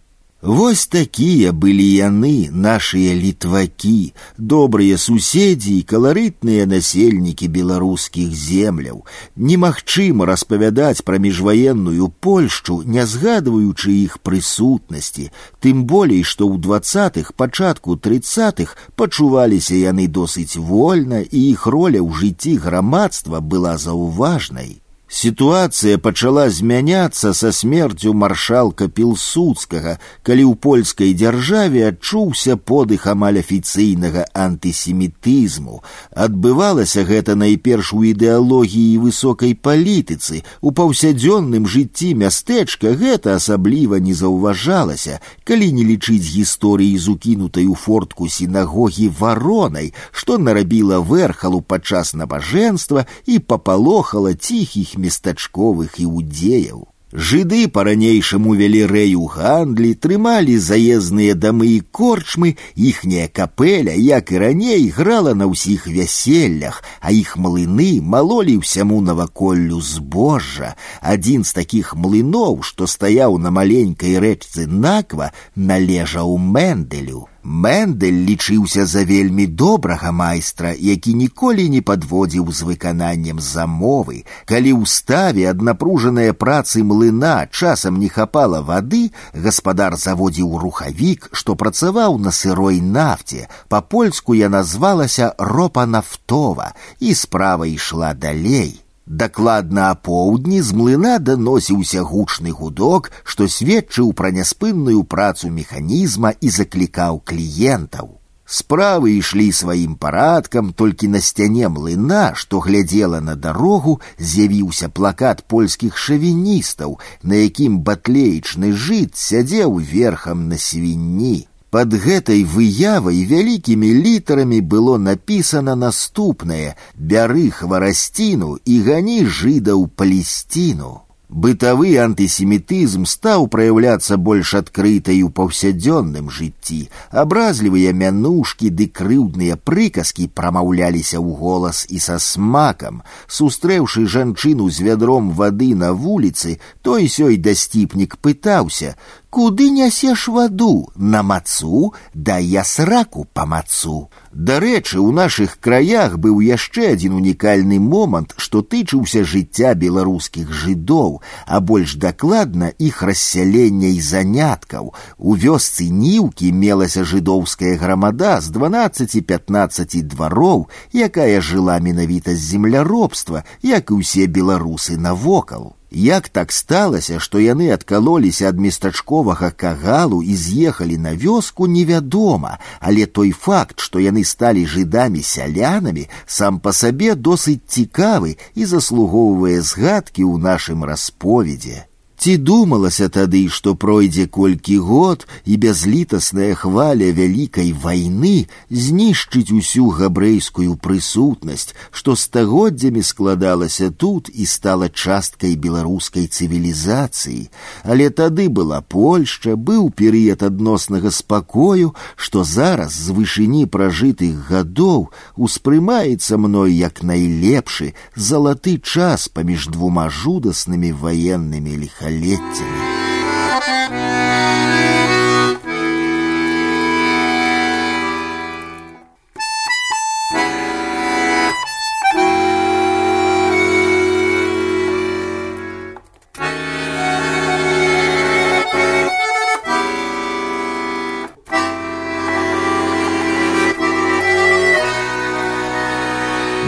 Вось 0.41 0.85
такія 0.85 1.51
былі 1.51 1.85
яны, 1.97 2.47
нашыя 2.53 3.15
літвакі, 3.17 4.13
добрыя 4.37 4.95
суседзі 5.01 5.73
і 5.79 5.85
каларытныя 5.89 6.67
насельнікі 6.69 7.49
беларускіх 7.49 8.29
земляў. 8.31 9.01
Немагчыма 9.35 10.29
распавядаць 10.29 11.01
пра 11.01 11.17
міжваенную 11.17 12.13
Польшчу, 12.21 12.79
не 12.85 13.03
згадваючы 13.03 13.91
іх 14.05 14.21
прысутнасці, 14.21 15.33
тым 15.59 15.83
болей, 15.89 16.21
што 16.21 16.45
ў 16.45 16.61
двадцатых 16.61 17.33
пачатку 17.33 17.97
тридцатых 17.97 18.77
пачуваліся 18.95 19.75
яны 19.75 20.05
досыць 20.05 20.55
вольна 20.55 21.25
і 21.25 21.39
іх 21.49 21.65
роля 21.65 21.99
ў 21.99 22.13
жыцці 22.13 22.55
грамадства 22.61 23.41
была 23.41 23.75
заўважнай. 23.81 24.77
Ситуация 25.11 25.97
пачала 25.97 26.49
змяняцца 26.49 27.31
са 27.33 27.51
смерцю 27.55 28.11
маршалка 28.13 28.89
пілсудскага, 28.91 29.93
калі 30.19 30.43
ў 30.43 30.53
польскай 30.59 31.13
дзяржаве 31.15 31.87
адчуўся 31.87 32.57
подых 32.59 33.07
амаль 33.07 33.39
афіцыйнага 33.39 34.27
антысемітызму. 34.35 35.79
Адбывалася 36.11 37.07
гэта 37.07 37.39
найперш 37.39 37.93
у 37.95 38.03
ідэалогіі 38.03 38.99
высокай 38.99 39.55
палітыцы. 39.55 40.43
У 40.59 40.75
паўсядзённым 40.75 41.71
жыцці 41.71 42.11
мястэчка 42.19 42.91
гэта 42.91 43.39
асабліва 43.39 44.03
не 44.03 44.11
заўважалася, 44.11 45.23
калі 45.47 45.71
не 45.71 45.87
лічыць 45.87 46.27
гісторыі 46.35 46.99
з 46.99 47.15
укінутай 47.15 47.71
у 47.71 47.79
фортку 47.79 48.27
сінагогі 48.27 49.07
варонай, 49.15 49.95
што 50.11 50.35
нарабіла 50.35 50.99
верхалу 50.99 51.63
падчас 51.63 52.11
набажэнства 52.11 53.07
і 53.23 53.39
папалохала 53.39 54.35
ціхіх 54.35 54.97
местачковых 55.01 55.97
іудзеяў. 56.03 56.85
Жыды 57.15 57.69
па-ранейшаму 57.71 58.51
вялі 58.59 58.81
рэю 58.91 59.29
гандлі, 59.31 59.93
трымалі 59.95 60.57
заездныя 60.59 61.37
дамы 61.39 61.67
і 61.67 61.79
корчмы, 61.79 62.57
іхняя 62.75 63.29
капэля, 63.31 63.95
як 63.95 64.33
і 64.35 64.41
раней, 64.43 64.89
грала 64.91 65.31
на 65.31 65.47
ўсіх 65.47 65.87
вяселлях, 65.87 66.83
а 66.99 67.15
іх 67.15 67.37
млыны 67.39 68.03
малолі 68.03 68.59
ўсяму 68.59 68.99
наваколлю 68.99 69.79
збожжа. 69.79 70.75
Адзін 70.99 71.47
з 71.47 71.55
такіх 71.55 71.95
млыноў, 71.95 72.59
што 72.61 72.91
стаяў 72.91 73.39
на 73.39 73.55
маленькай 73.55 74.19
рэчцы 74.19 74.67
наква, 74.67 75.31
належаў 75.55 76.35
Мэнделю. 76.35 77.30
Мэндель 77.43 78.17
лічыўся 78.27 78.85
за 78.85 79.03
вельмі 79.07 79.47
добрага 79.47 80.11
майстра, 80.11 80.73
які 80.77 81.13
ніколі 81.13 81.69
не 81.69 81.81
падводзіў 81.81 82.51
з 82.51 82.67
выкананнем 82.69 83.39
замовы. 83.39 84.25
Калі 84.45 84.71
ў 84.75 84.83
ставе 84.85 85.47
ад 85.51 85.63
напружаныя 85.63 86.33
працы 86.33 86.83
млына 86.83 87.47
часам 87.51 87.99
не 88.03 88.09
хапала 88.09 88.61
вады, 88.61 89.11
гаспадар 89.33 89.95
заводзіў 89.95 90.57
рухавік, 90.59 91.29
што 91.31 91.55
працаваў 91.55 92.19
на 92.19 92.31
сырой 92.31 92.81
нафце. 92.81 93.47
Па-польску 93.69 94.35
я 94.35 94.49
назвалася 94.49 95.33
ропа 95.37 95.85
нафтова, 95.85 96.73
і 96.99 97.13
справа 97.13 97.67
ішла 97.67 98.13
далей. 98.13 98.80
Дакладна 99.07 99.91
апоўдні 99.95 100.61
з 100.61 100.75
млына 100.75 101.15
даносіўся 101.23 102.03
гучны 102.03 102.51
гудок, 102.51 103.11
што 103.23 103.47
сведчыў 103.47 104.11
пра 104.11 104.31
няспынную 104.35 105.03
працу 105.15 105.49
механізма 105.49 106.33
і 106.41 106.49
заклікаў 106.51 107.21
кліентаў. 107.23 108.17
Справы 108.47 109.11
ішлі 109.19 109.51
сваім 109.51 109.95
парадкам, 109.95 110.71
толькі 110.71 111.07
на 111.11 111.19
сцяне 111.19 111.67
млына, 111.67 112.31
што 112.35 112.59
глядзела 112.59 113.19
на 113.19 113.35
дарогу, 113.35 113.99
з'явіўся 114.19 114.87
плакат 114.87 115.43
польскіх 115.47 115.97
шавіністаў, 115.97 116.99
на 117.23 117.43
якім 117.43 117.79
батлеечны 117.79 118.71
жыт 118.71 119.19
сядзеў 119.19 119.79
верхам 119.79 120.47
на 120.47 120.57
свінні. 120.57 121.47
Под 121.71 121.93
гэтай 121.93 122.43
выявай 122.47 123.25
вялікімі 123.27 123.89
літарамі 124.03 124.59
было 124.73 124.97
напісана 124.97 125.75
наступнае: 125.75 126.75
бяры 126.95 127.49
хварасціну 127.51 128.55
і 128.63 128.79
гані 128.87 129.19
жыдаў 129.25 129.89
палесціну. 129.99 130.93
Бытавы 131.27 131.89
антысемітызм 131.99 133.03
стаў 133.03 133.49
праяўляцца 133.51 134.15
больш 134.15 134.53
адкрыта 134.55 135.11
і 135.11 135.27
ў 135.27 135.29
паўсядзённым 135.35 136.29
жыцці. 136.31 136.87
Абразлівыя 137.11 137.91
мянушкі 137.91 138.71
ды 138.71 138.87
крыўдныя 138.87 139.59
прыказкі 139.59 140.31
прамаўляліся 140.31 141.19
ў 141.19 141.35
голас 141.35 141.83
і 141.91 141.99
са 141.99 142.15
смакам. 142.23 143.03
Сустрэўшы 143.27 144.07
жанчыну 144.07 144.71
з 144.71 144.87
вядром 144.87 145.35
вады 145.35 145.75
на 145.75 145.91
вуліцы, 145.91 146.63
той 146.79 147.11
сёй 147.11 147.35
дасціпнік 147.35 148.15
пытаўся: 148.23 148.95
Куды 149.31 149.69
нясеш 149.69 150.27
ваду 150.27 150.89
на 150.95 151.21
мацу, 151.21 151.93
да 152.13 152.37
я 152.37 152.63
сраку 152.63 153.27
па 153.33 153.45
мацу. 153.45 154.09
Дарэчы, 154.31 154.99
у 154.99 155.11
нашых 155.11 155.59
краях 155.59 156.17
быў 156.17 156.39
яшчэ 156.45 156.93
адзін 156.93 157.17
унікальны 157.19 157.79
момант, 157.79 158.33
што 158.37 158.61
тычыўся 158.61 159.23
жыцця 159.25 159.73
беларускіх 159.73 160.51
жыдоў, 160.53 161.21
а 161.45 161.59
больш 161.59 161.95
дакладна 161.95 162.71
іх 162.77 163.01
рассялення 163.03 163.89
і 163.93 163.99
заняткаў. 163.99 164.93
У 165.17 165.35
вёсцы 165.35 165.89
ніўкі 165.89 166.51
мелася 166.53 167.03
жыдоўская 167.03 167.77
грамада 167.81 168.39
з 168.41 168.53
12-15 168.53 170.01
двароў, 170.03 170.69
якая 170.93 171.41
жыла 171.41 171.79
менавіта 171.79 172.35
з 172.35 172.41
земляробства, 172.53 173.43
як 173.61 173.91
і 173.91 173.99
ўсе 174.01 174.27
беларусы 174.27 174.97
навокал. 174.97 175.73
Як 175.91 176.29
так 176.29 176.51
сталася, 176.51 177.19
што 177.19 177.39
яны 177.39 177.71
адкалоліся 177.71 178.49
ад 178.51 178.59
местачковага 178.59 179.49
кагалу 179.51 180.19
і 180.21 180.35
з'ехалі 180.35 180.97
на 180.97 181.15
вёску 181.15 181.67
невядома, 181.67 182.59
але 182.79 183.05
той 183.05 183.31
факт, 183.31 183.79
што 183.79 183.99
яны 184.03 184.23
сталі 184.27 184.65
жыдамі 184.67 185.23
сялянамі, 185.23 186.09
сам 186.25 186.59
па 186.59 186.75
сабе 186.75 187.15
досыць 187.15 187.63
цікавы 187.67 188.35
і 188.53 188.65
заслугоўвае 188.65 189.61
згадкі 189.61 190.27
ў 190.27 190.35
нашым 190.43 190.83
расповедзе. 190.83 191.87
Ці 192.27 192.33
думалася 192.37 193.05
тады, 193.13 193.45
што 193.47 193.71
пройдзе 193.79 194.25
колькі 194.27 194.77
год 194.83 195.21
і 195.45 195.57
бязлітасная 195.63 196.55
хваля 196.59 197.11
вялікай 197.15 197.69
вайны 197.71 198.49
знішчыць 198.67 199.53
усю 199.53 199.85
габрэйскую 199.99 200.75
прысутнасць, 200.81 201.71
што 201.91 202.17
стагоддзямі 202.19 203.03
складалася 203.09 203.87
тут 203.93 204.31
і 204.33 204.47
стала 204.49 204.89
часткай 204.89 205.53
беларускай 205.55 206.25
цывілізацыі. 206.25 207.47
Але 207.85 208.09
тады 208.09 208.49
была 208.49 208.81
Польшча, 208.81 209.53
быў 209.55 209.93
перыяд 209.93 210.41
адноснага 210.41 211.13
спакою, 211.13 211.93
што 212.17 212.43
зараз 212.43 212.97
з 212.97 213.13
вышыні 213.13 213.69
пражытых 213.69 214.49
гадоў 214.49 215.07
успрымаецца 215.37 216.41
мной 216.41 216.73
як 216.81 217.05
найлепшы 217.05 217.93
залаты 218.17 218.81
час 218.81 219.29
паміж 219.29 219.69
двума 219.69 220.09
жудаснымі 220.09 220.91
ваеннымі 220.91 221.77
ліхамі 221.77 222.07
столетиями. 222.12 222.92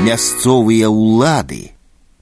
мясцовыя 0.04 0.88
ўлады 0.92 1.73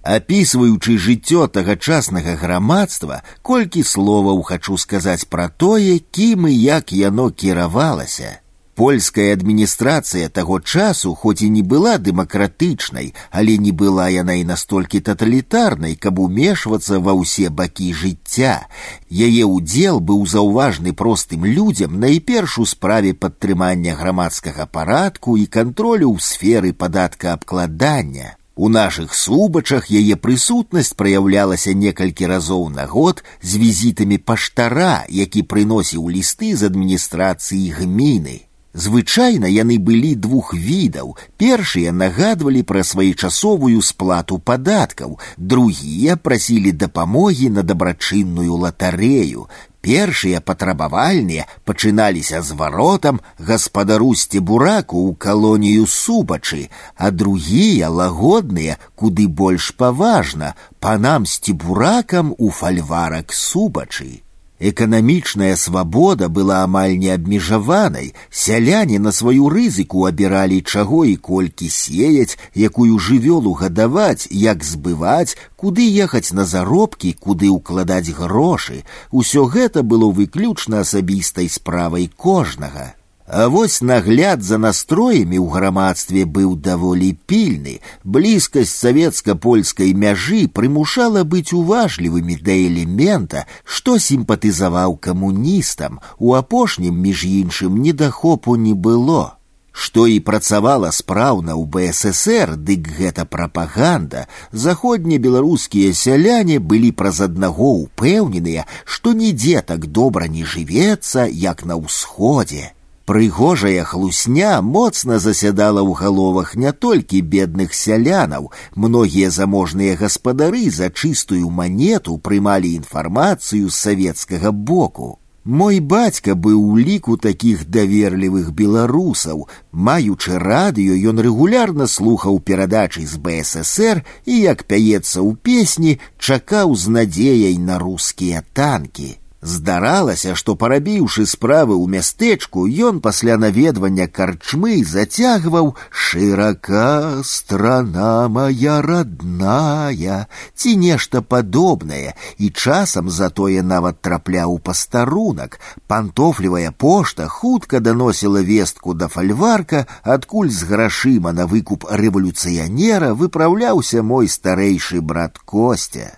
Апісваючы 0.08 0.98
жыццё 1.04 1.48
тагачаснага 1.52 2.40
грамадства, 2.40 3.24
колькі 3.42 3.84
словаў 3.84 4.40
хачу 4.48 4.78
сказаць 4.80 5.28
пра 5.28 5.50
тое, 5.50 6.00
кім 6.00 6.48
і 6.48 6.56
як 6.56 6.94
яно 6.94 7.32
кіравалася. 7.32 8.40
Польская 8.78 9.34
адміністрацыя 9.34 10.30
таго 10.30 10.60
часу 10.62 11.16
хоць 11.16 11.42
і 11.42 11.50
не 11.50 11.64
была 11.74 11.98
дэмакратычнай, 11.98 13.12
але 13.32 13.58
не 13.58 13.74
была 13.74 14.08
яна 14.14 14.38
і 14.38 14.46
настолькі 14.46 15.02
таталітарнай, 15.02 15.98
каб 16.00 16.20
умешвацца 16.24 17.02
ва 17.02 17.18
ўсе 17.18 17.50
бакі 17.50 17.92
жыцця. 17.92 18.70
Яе 19.10 19.44
ўдзел 19.50 20.00
быў 20.00 20.24
заўважны 20.30 20.94
простым 20.94 21.44
людзям 21.44 22.00
найперш 22.00 22.60
у 22.64 22.70
справе 22.70 23.18
падтрымання 23.18 23.98
грамадскага 23.98 24.72
парадку 24.72 25.42
і 25.42 25.50
кантролю 25.50 26.14
ў 26.14 26.22
сферы 26.22 26.72
падаткаабкладання. 26.72 28.38
У 28.58 28.70
нашых 28.74 29.14
субачах 29.14 29.92
яе 29.94 30.16
прысутнасць 30.18 30.96
праяўлялася 30.98 31.78
некалькі 31.78 32.26
разоў 32.26 32.70
на 32.74 32.88
год 32.90 33.24
з 33.42 33.62
візітамі 33.62 34.18
паштара, 34.18 35.06
які 35.10 35.46
прыносіў 35.46 36.10
лісты 36.10 36.56
з 36.58 36.72
адміністрацыі 36.74 37.70
гміны. 37.78 38.48
Звычайна 38.78 39.50
яны 39.50 39.78
былі 39.78 40.14
двух 40.16 40.54
відаў. 40.54 41.16
Першыя 41.42 41.92
нагадвалі 41.92 42.62
пра 42.62 42.84
своечасовую 42.84 43.82
сплату 43.82 44.38
падаткаў, 44.38 45.18
другія 45.38 46.18
прасілі 46.18 46.72
дапамогі 46.72 47.50
на 47.50 47.64
дабрачынную 47.64 48.54
латарэю. 48.66 49.50
Першыя 49.82 50.42
патрабавальныя 50.42 51.48
пачыналіся 51.64 52.42
з 52.42 52.58
варотам 52.60 53.22
гаспадару 53.40 54.12
сцебураку 54.16 55.00
ў 55.08 55.16
калонію 55.16 55.88
субачы, 55.88 56.70
а 56.96 57.12
другія 57.12 57.90
лагодныя, 57.90 58.78
куды 58.96 59.28
больш 59.28 59.72
паважна, 59.78 60.56
панам 60.80 61.26
сцебуракам 61.26 62.36
у 62.38 62.50
фальварак 62.50 63.32
субачы. 63.32 64.24
Эканамічная 64.62 65.56
свабода 65.56 66.30
была 66.30 66.64
амаль 66.64 66.98
неабмежаванай. 66.98 68.16
Сяляне 68.32 68.98
на 68.98 69.12
сваю 69.12 69.50
рызыку 69.54 70.06
абіралі 70.10 70.62
чаго 70.66 71.06
і 71.06 71.16
колькі 71.16 71.70
сеяць, 71.70 72.38
якую 72.56 72.98
жывёлу 72.98 73.54
гадаваць, 73.54 74.26
як 74.32 74.64
збываць, 74.64 75.38
куды 75.56 75.86
ехаць 75.86 76.34
на 76.34 76.46
заробкі, 76.46 77.14
куды 77.14 77.54
ўкладаць 77.54 78.10
грошы. 78.10 78.82
Усё 79.12 79.46
гэта 79.46 79.84
было 79.84 80.10
выключна 80.10 80.82
асабістай 80.82 81.50
справай 81.50 82.10
кожнага. 82.18 82.98
А 83.32 83.50
вось 83.50 83.82
нагляд 83.82 84.42
за 84.42 84.58
настроямі 84.58 85.36
ў 85.36 85.52
грамадстве 85.52 86.24
быў 86.24 86.56
даволі 86.56 87.12
пільны. 87.28 87.84
Блізкасць 88.08 88.72
савецка-польскай 88.72 89.92
мяжы 89.92 90.48
прымушала 90.48 91.28
быць 91.28 91.52
уважлівымі 91.52 92.40
да 92.40 92.56
элемента, 92.56 93.44
што 93.68 94.00
сімпатызаваў 94.00 94.96
камуністам. 94.96 96.00
У 96.20 96.40
апошнім 96.40 96.96
між 96.96 97.26
іншым 97.28 97.82
недахопу 97.84 98.56
не 98.56 98.72
было. 98.72 99.36
Што 99.76 100.08
і 100.08 100.24
працавала 100.24 100.94
спраўна 100.96 101.60
ў 101.60 101.68
БССР, 101.68 102.56
дык 102.56 102.88
гэта 102.96 103.28
прапаганда. 103.28 104.32
Заходнебеларускія 104.56 105.92
сяляне 105.92 106.64
былі 106.64 106.96
праз 106.96 107.20
аднаго 107.28 107.76
ўпэўненыя, 107.84 108.64
што 108.88 109.12
нідзе 109.12 109.68
так 109.68 109.92
добра 109.92 110.32
не 110.32 110.48
жывецца, 110.48 111.28
як 111.28 111.68
на 111.68 111.76
ўсходзе. 111.76 112.72
Прыгожая 113.08 113.84
хлусня 113.88 114.62
моцна 114.62 115.18
засядала 115.24 115.80
ў 115.80 115.96
галовах 115.96 116.56
не 116.60 116.72
толькі 116.86 117.22
бедных 117.22 117.74
сялянаў, 117.74 118.50
многія 118.76 119.30
заможныя 119.32 119.96
гаспадары 119.96 120.68
за 120.70 120.90
чыстую 120.92 121.48
манету 121.48 122.18
прымалі 122.18 122.74
інфармацыю 122.80 123.70
з 123.70 123.76
савецкага 123.76 124.52
боку. 124.52 125.08
Мой 125.48 125.80
бацька 125.80 126.36
быў 126.36 126.60
у 126.60 126.76
ліку 126.76 127.16
такіх 127.16 127.64
даверлівых 127.72 128.52
беларусаў. 128.52 129.48
Маючы 129.72 130.36
радыё, 130.44 130.98
ён 131.12 131.24
рэгулярна 131.24 131.88
слухаў 131.88 132.42
перадачы 132.44 133.08
з 133.08 133.16
БССР 133.16 134.04
і, 134.26 134.34
як 134.42 134.68
пяецца 134.68 135.24
ў 135.24 135.40
песні, 135.40 135.94
чакаў 136.20 136.76
з 136.76 136.92
надзеяй 136.92 137.56
на 137.64 137.80
рускія 137.80 138.44
танкі. 138.52 139.16
Здаралася, 139.42 140.34
што 140.34 140.56
парабіўшы 140.58 141.24
справы 141.30 141.76
ў 141.78 141.86
мястэчку, 141.94 142.66
ён 142.90 143.02
пасля 143.06 143.38
наведвання 143.38 144.08
карчмы 144.10 144.82
зацягваў 144.82 145.76
шырака 145.92 147.22
страна 147.22 148.28
моя 148.34 148.82
родная 148.82 150.26
ці 150.58 150.76
нешта 150.82 151.22
падобнае, 151.22 152.18
і 152.42 152.50
часам 152.50 153.14
затое 153.14 153.62
нават 153.62 154.02
трапляў 154.02 154.58
пастарунак. 154.58 155.62
Пантофлівая 155.86 156.74
пошта 156.74 157.28
хутка 157.30 157.80
даносіла 157.80 158.42
вестку 158.42 158.98
да 158.98 159.08
фальварка, 159.08 159.86
адкуль 160.02 160.50
з 160.50 160.66
грашыма 160.66 161.32
на 161.32 161.46
выкуп 161.46 161.86
рэвалюцыянера 161.86 163.14
выпраўляўся 163.14 164.02
мой 164.02 164.28
старэйшы 164.28 165.02
брат 165.02 165.38
Костя. 165.38 166.18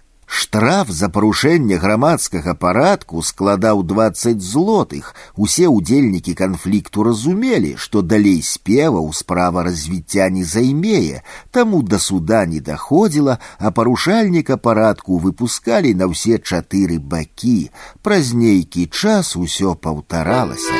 Штраф 0.50 0.90
за 0.90 1.10
парушэнне 1.10 1.78
грамадскага 1.82 2.54
парадку 2.54 3.22
складаў 3.22 3.82
20 3.84 4.42
злотых. 4.42 5.14
Усе 5.36 5.66
ўдзельнікі 5.70 6.34
канфлікту 6.38 7.04
разумелі, 7.04 7.74
што 7.78 8.02
далей 8.02 8.42
спеваў 8.46 9.10
справа 9.14 9.64
развіцця 9.68 10.30
не 10.30 10.44
займее, 10.46 11.22
таму 11.52 11.82
да 11.82 11.98
суда 11.98 12.46
не 12.46 12.62
даходзіла, 12.62 13.40
а 13.58 13.72
парушальніка 13.72 14.58
парадку 14.58 15.18
выпускалі 15.18 15.94
на 15.94 16.10
ўсе 16.14 16.38
чатыры 16.38 16.98
бакі. 16.98 17.70
Праз 18.02 18.34
нейкі 18.34 18.86
час 18.86 19.34
усё 19.36 19.74
паўтаралася. 19.74 20.78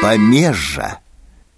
Памежжа 0.00 0.96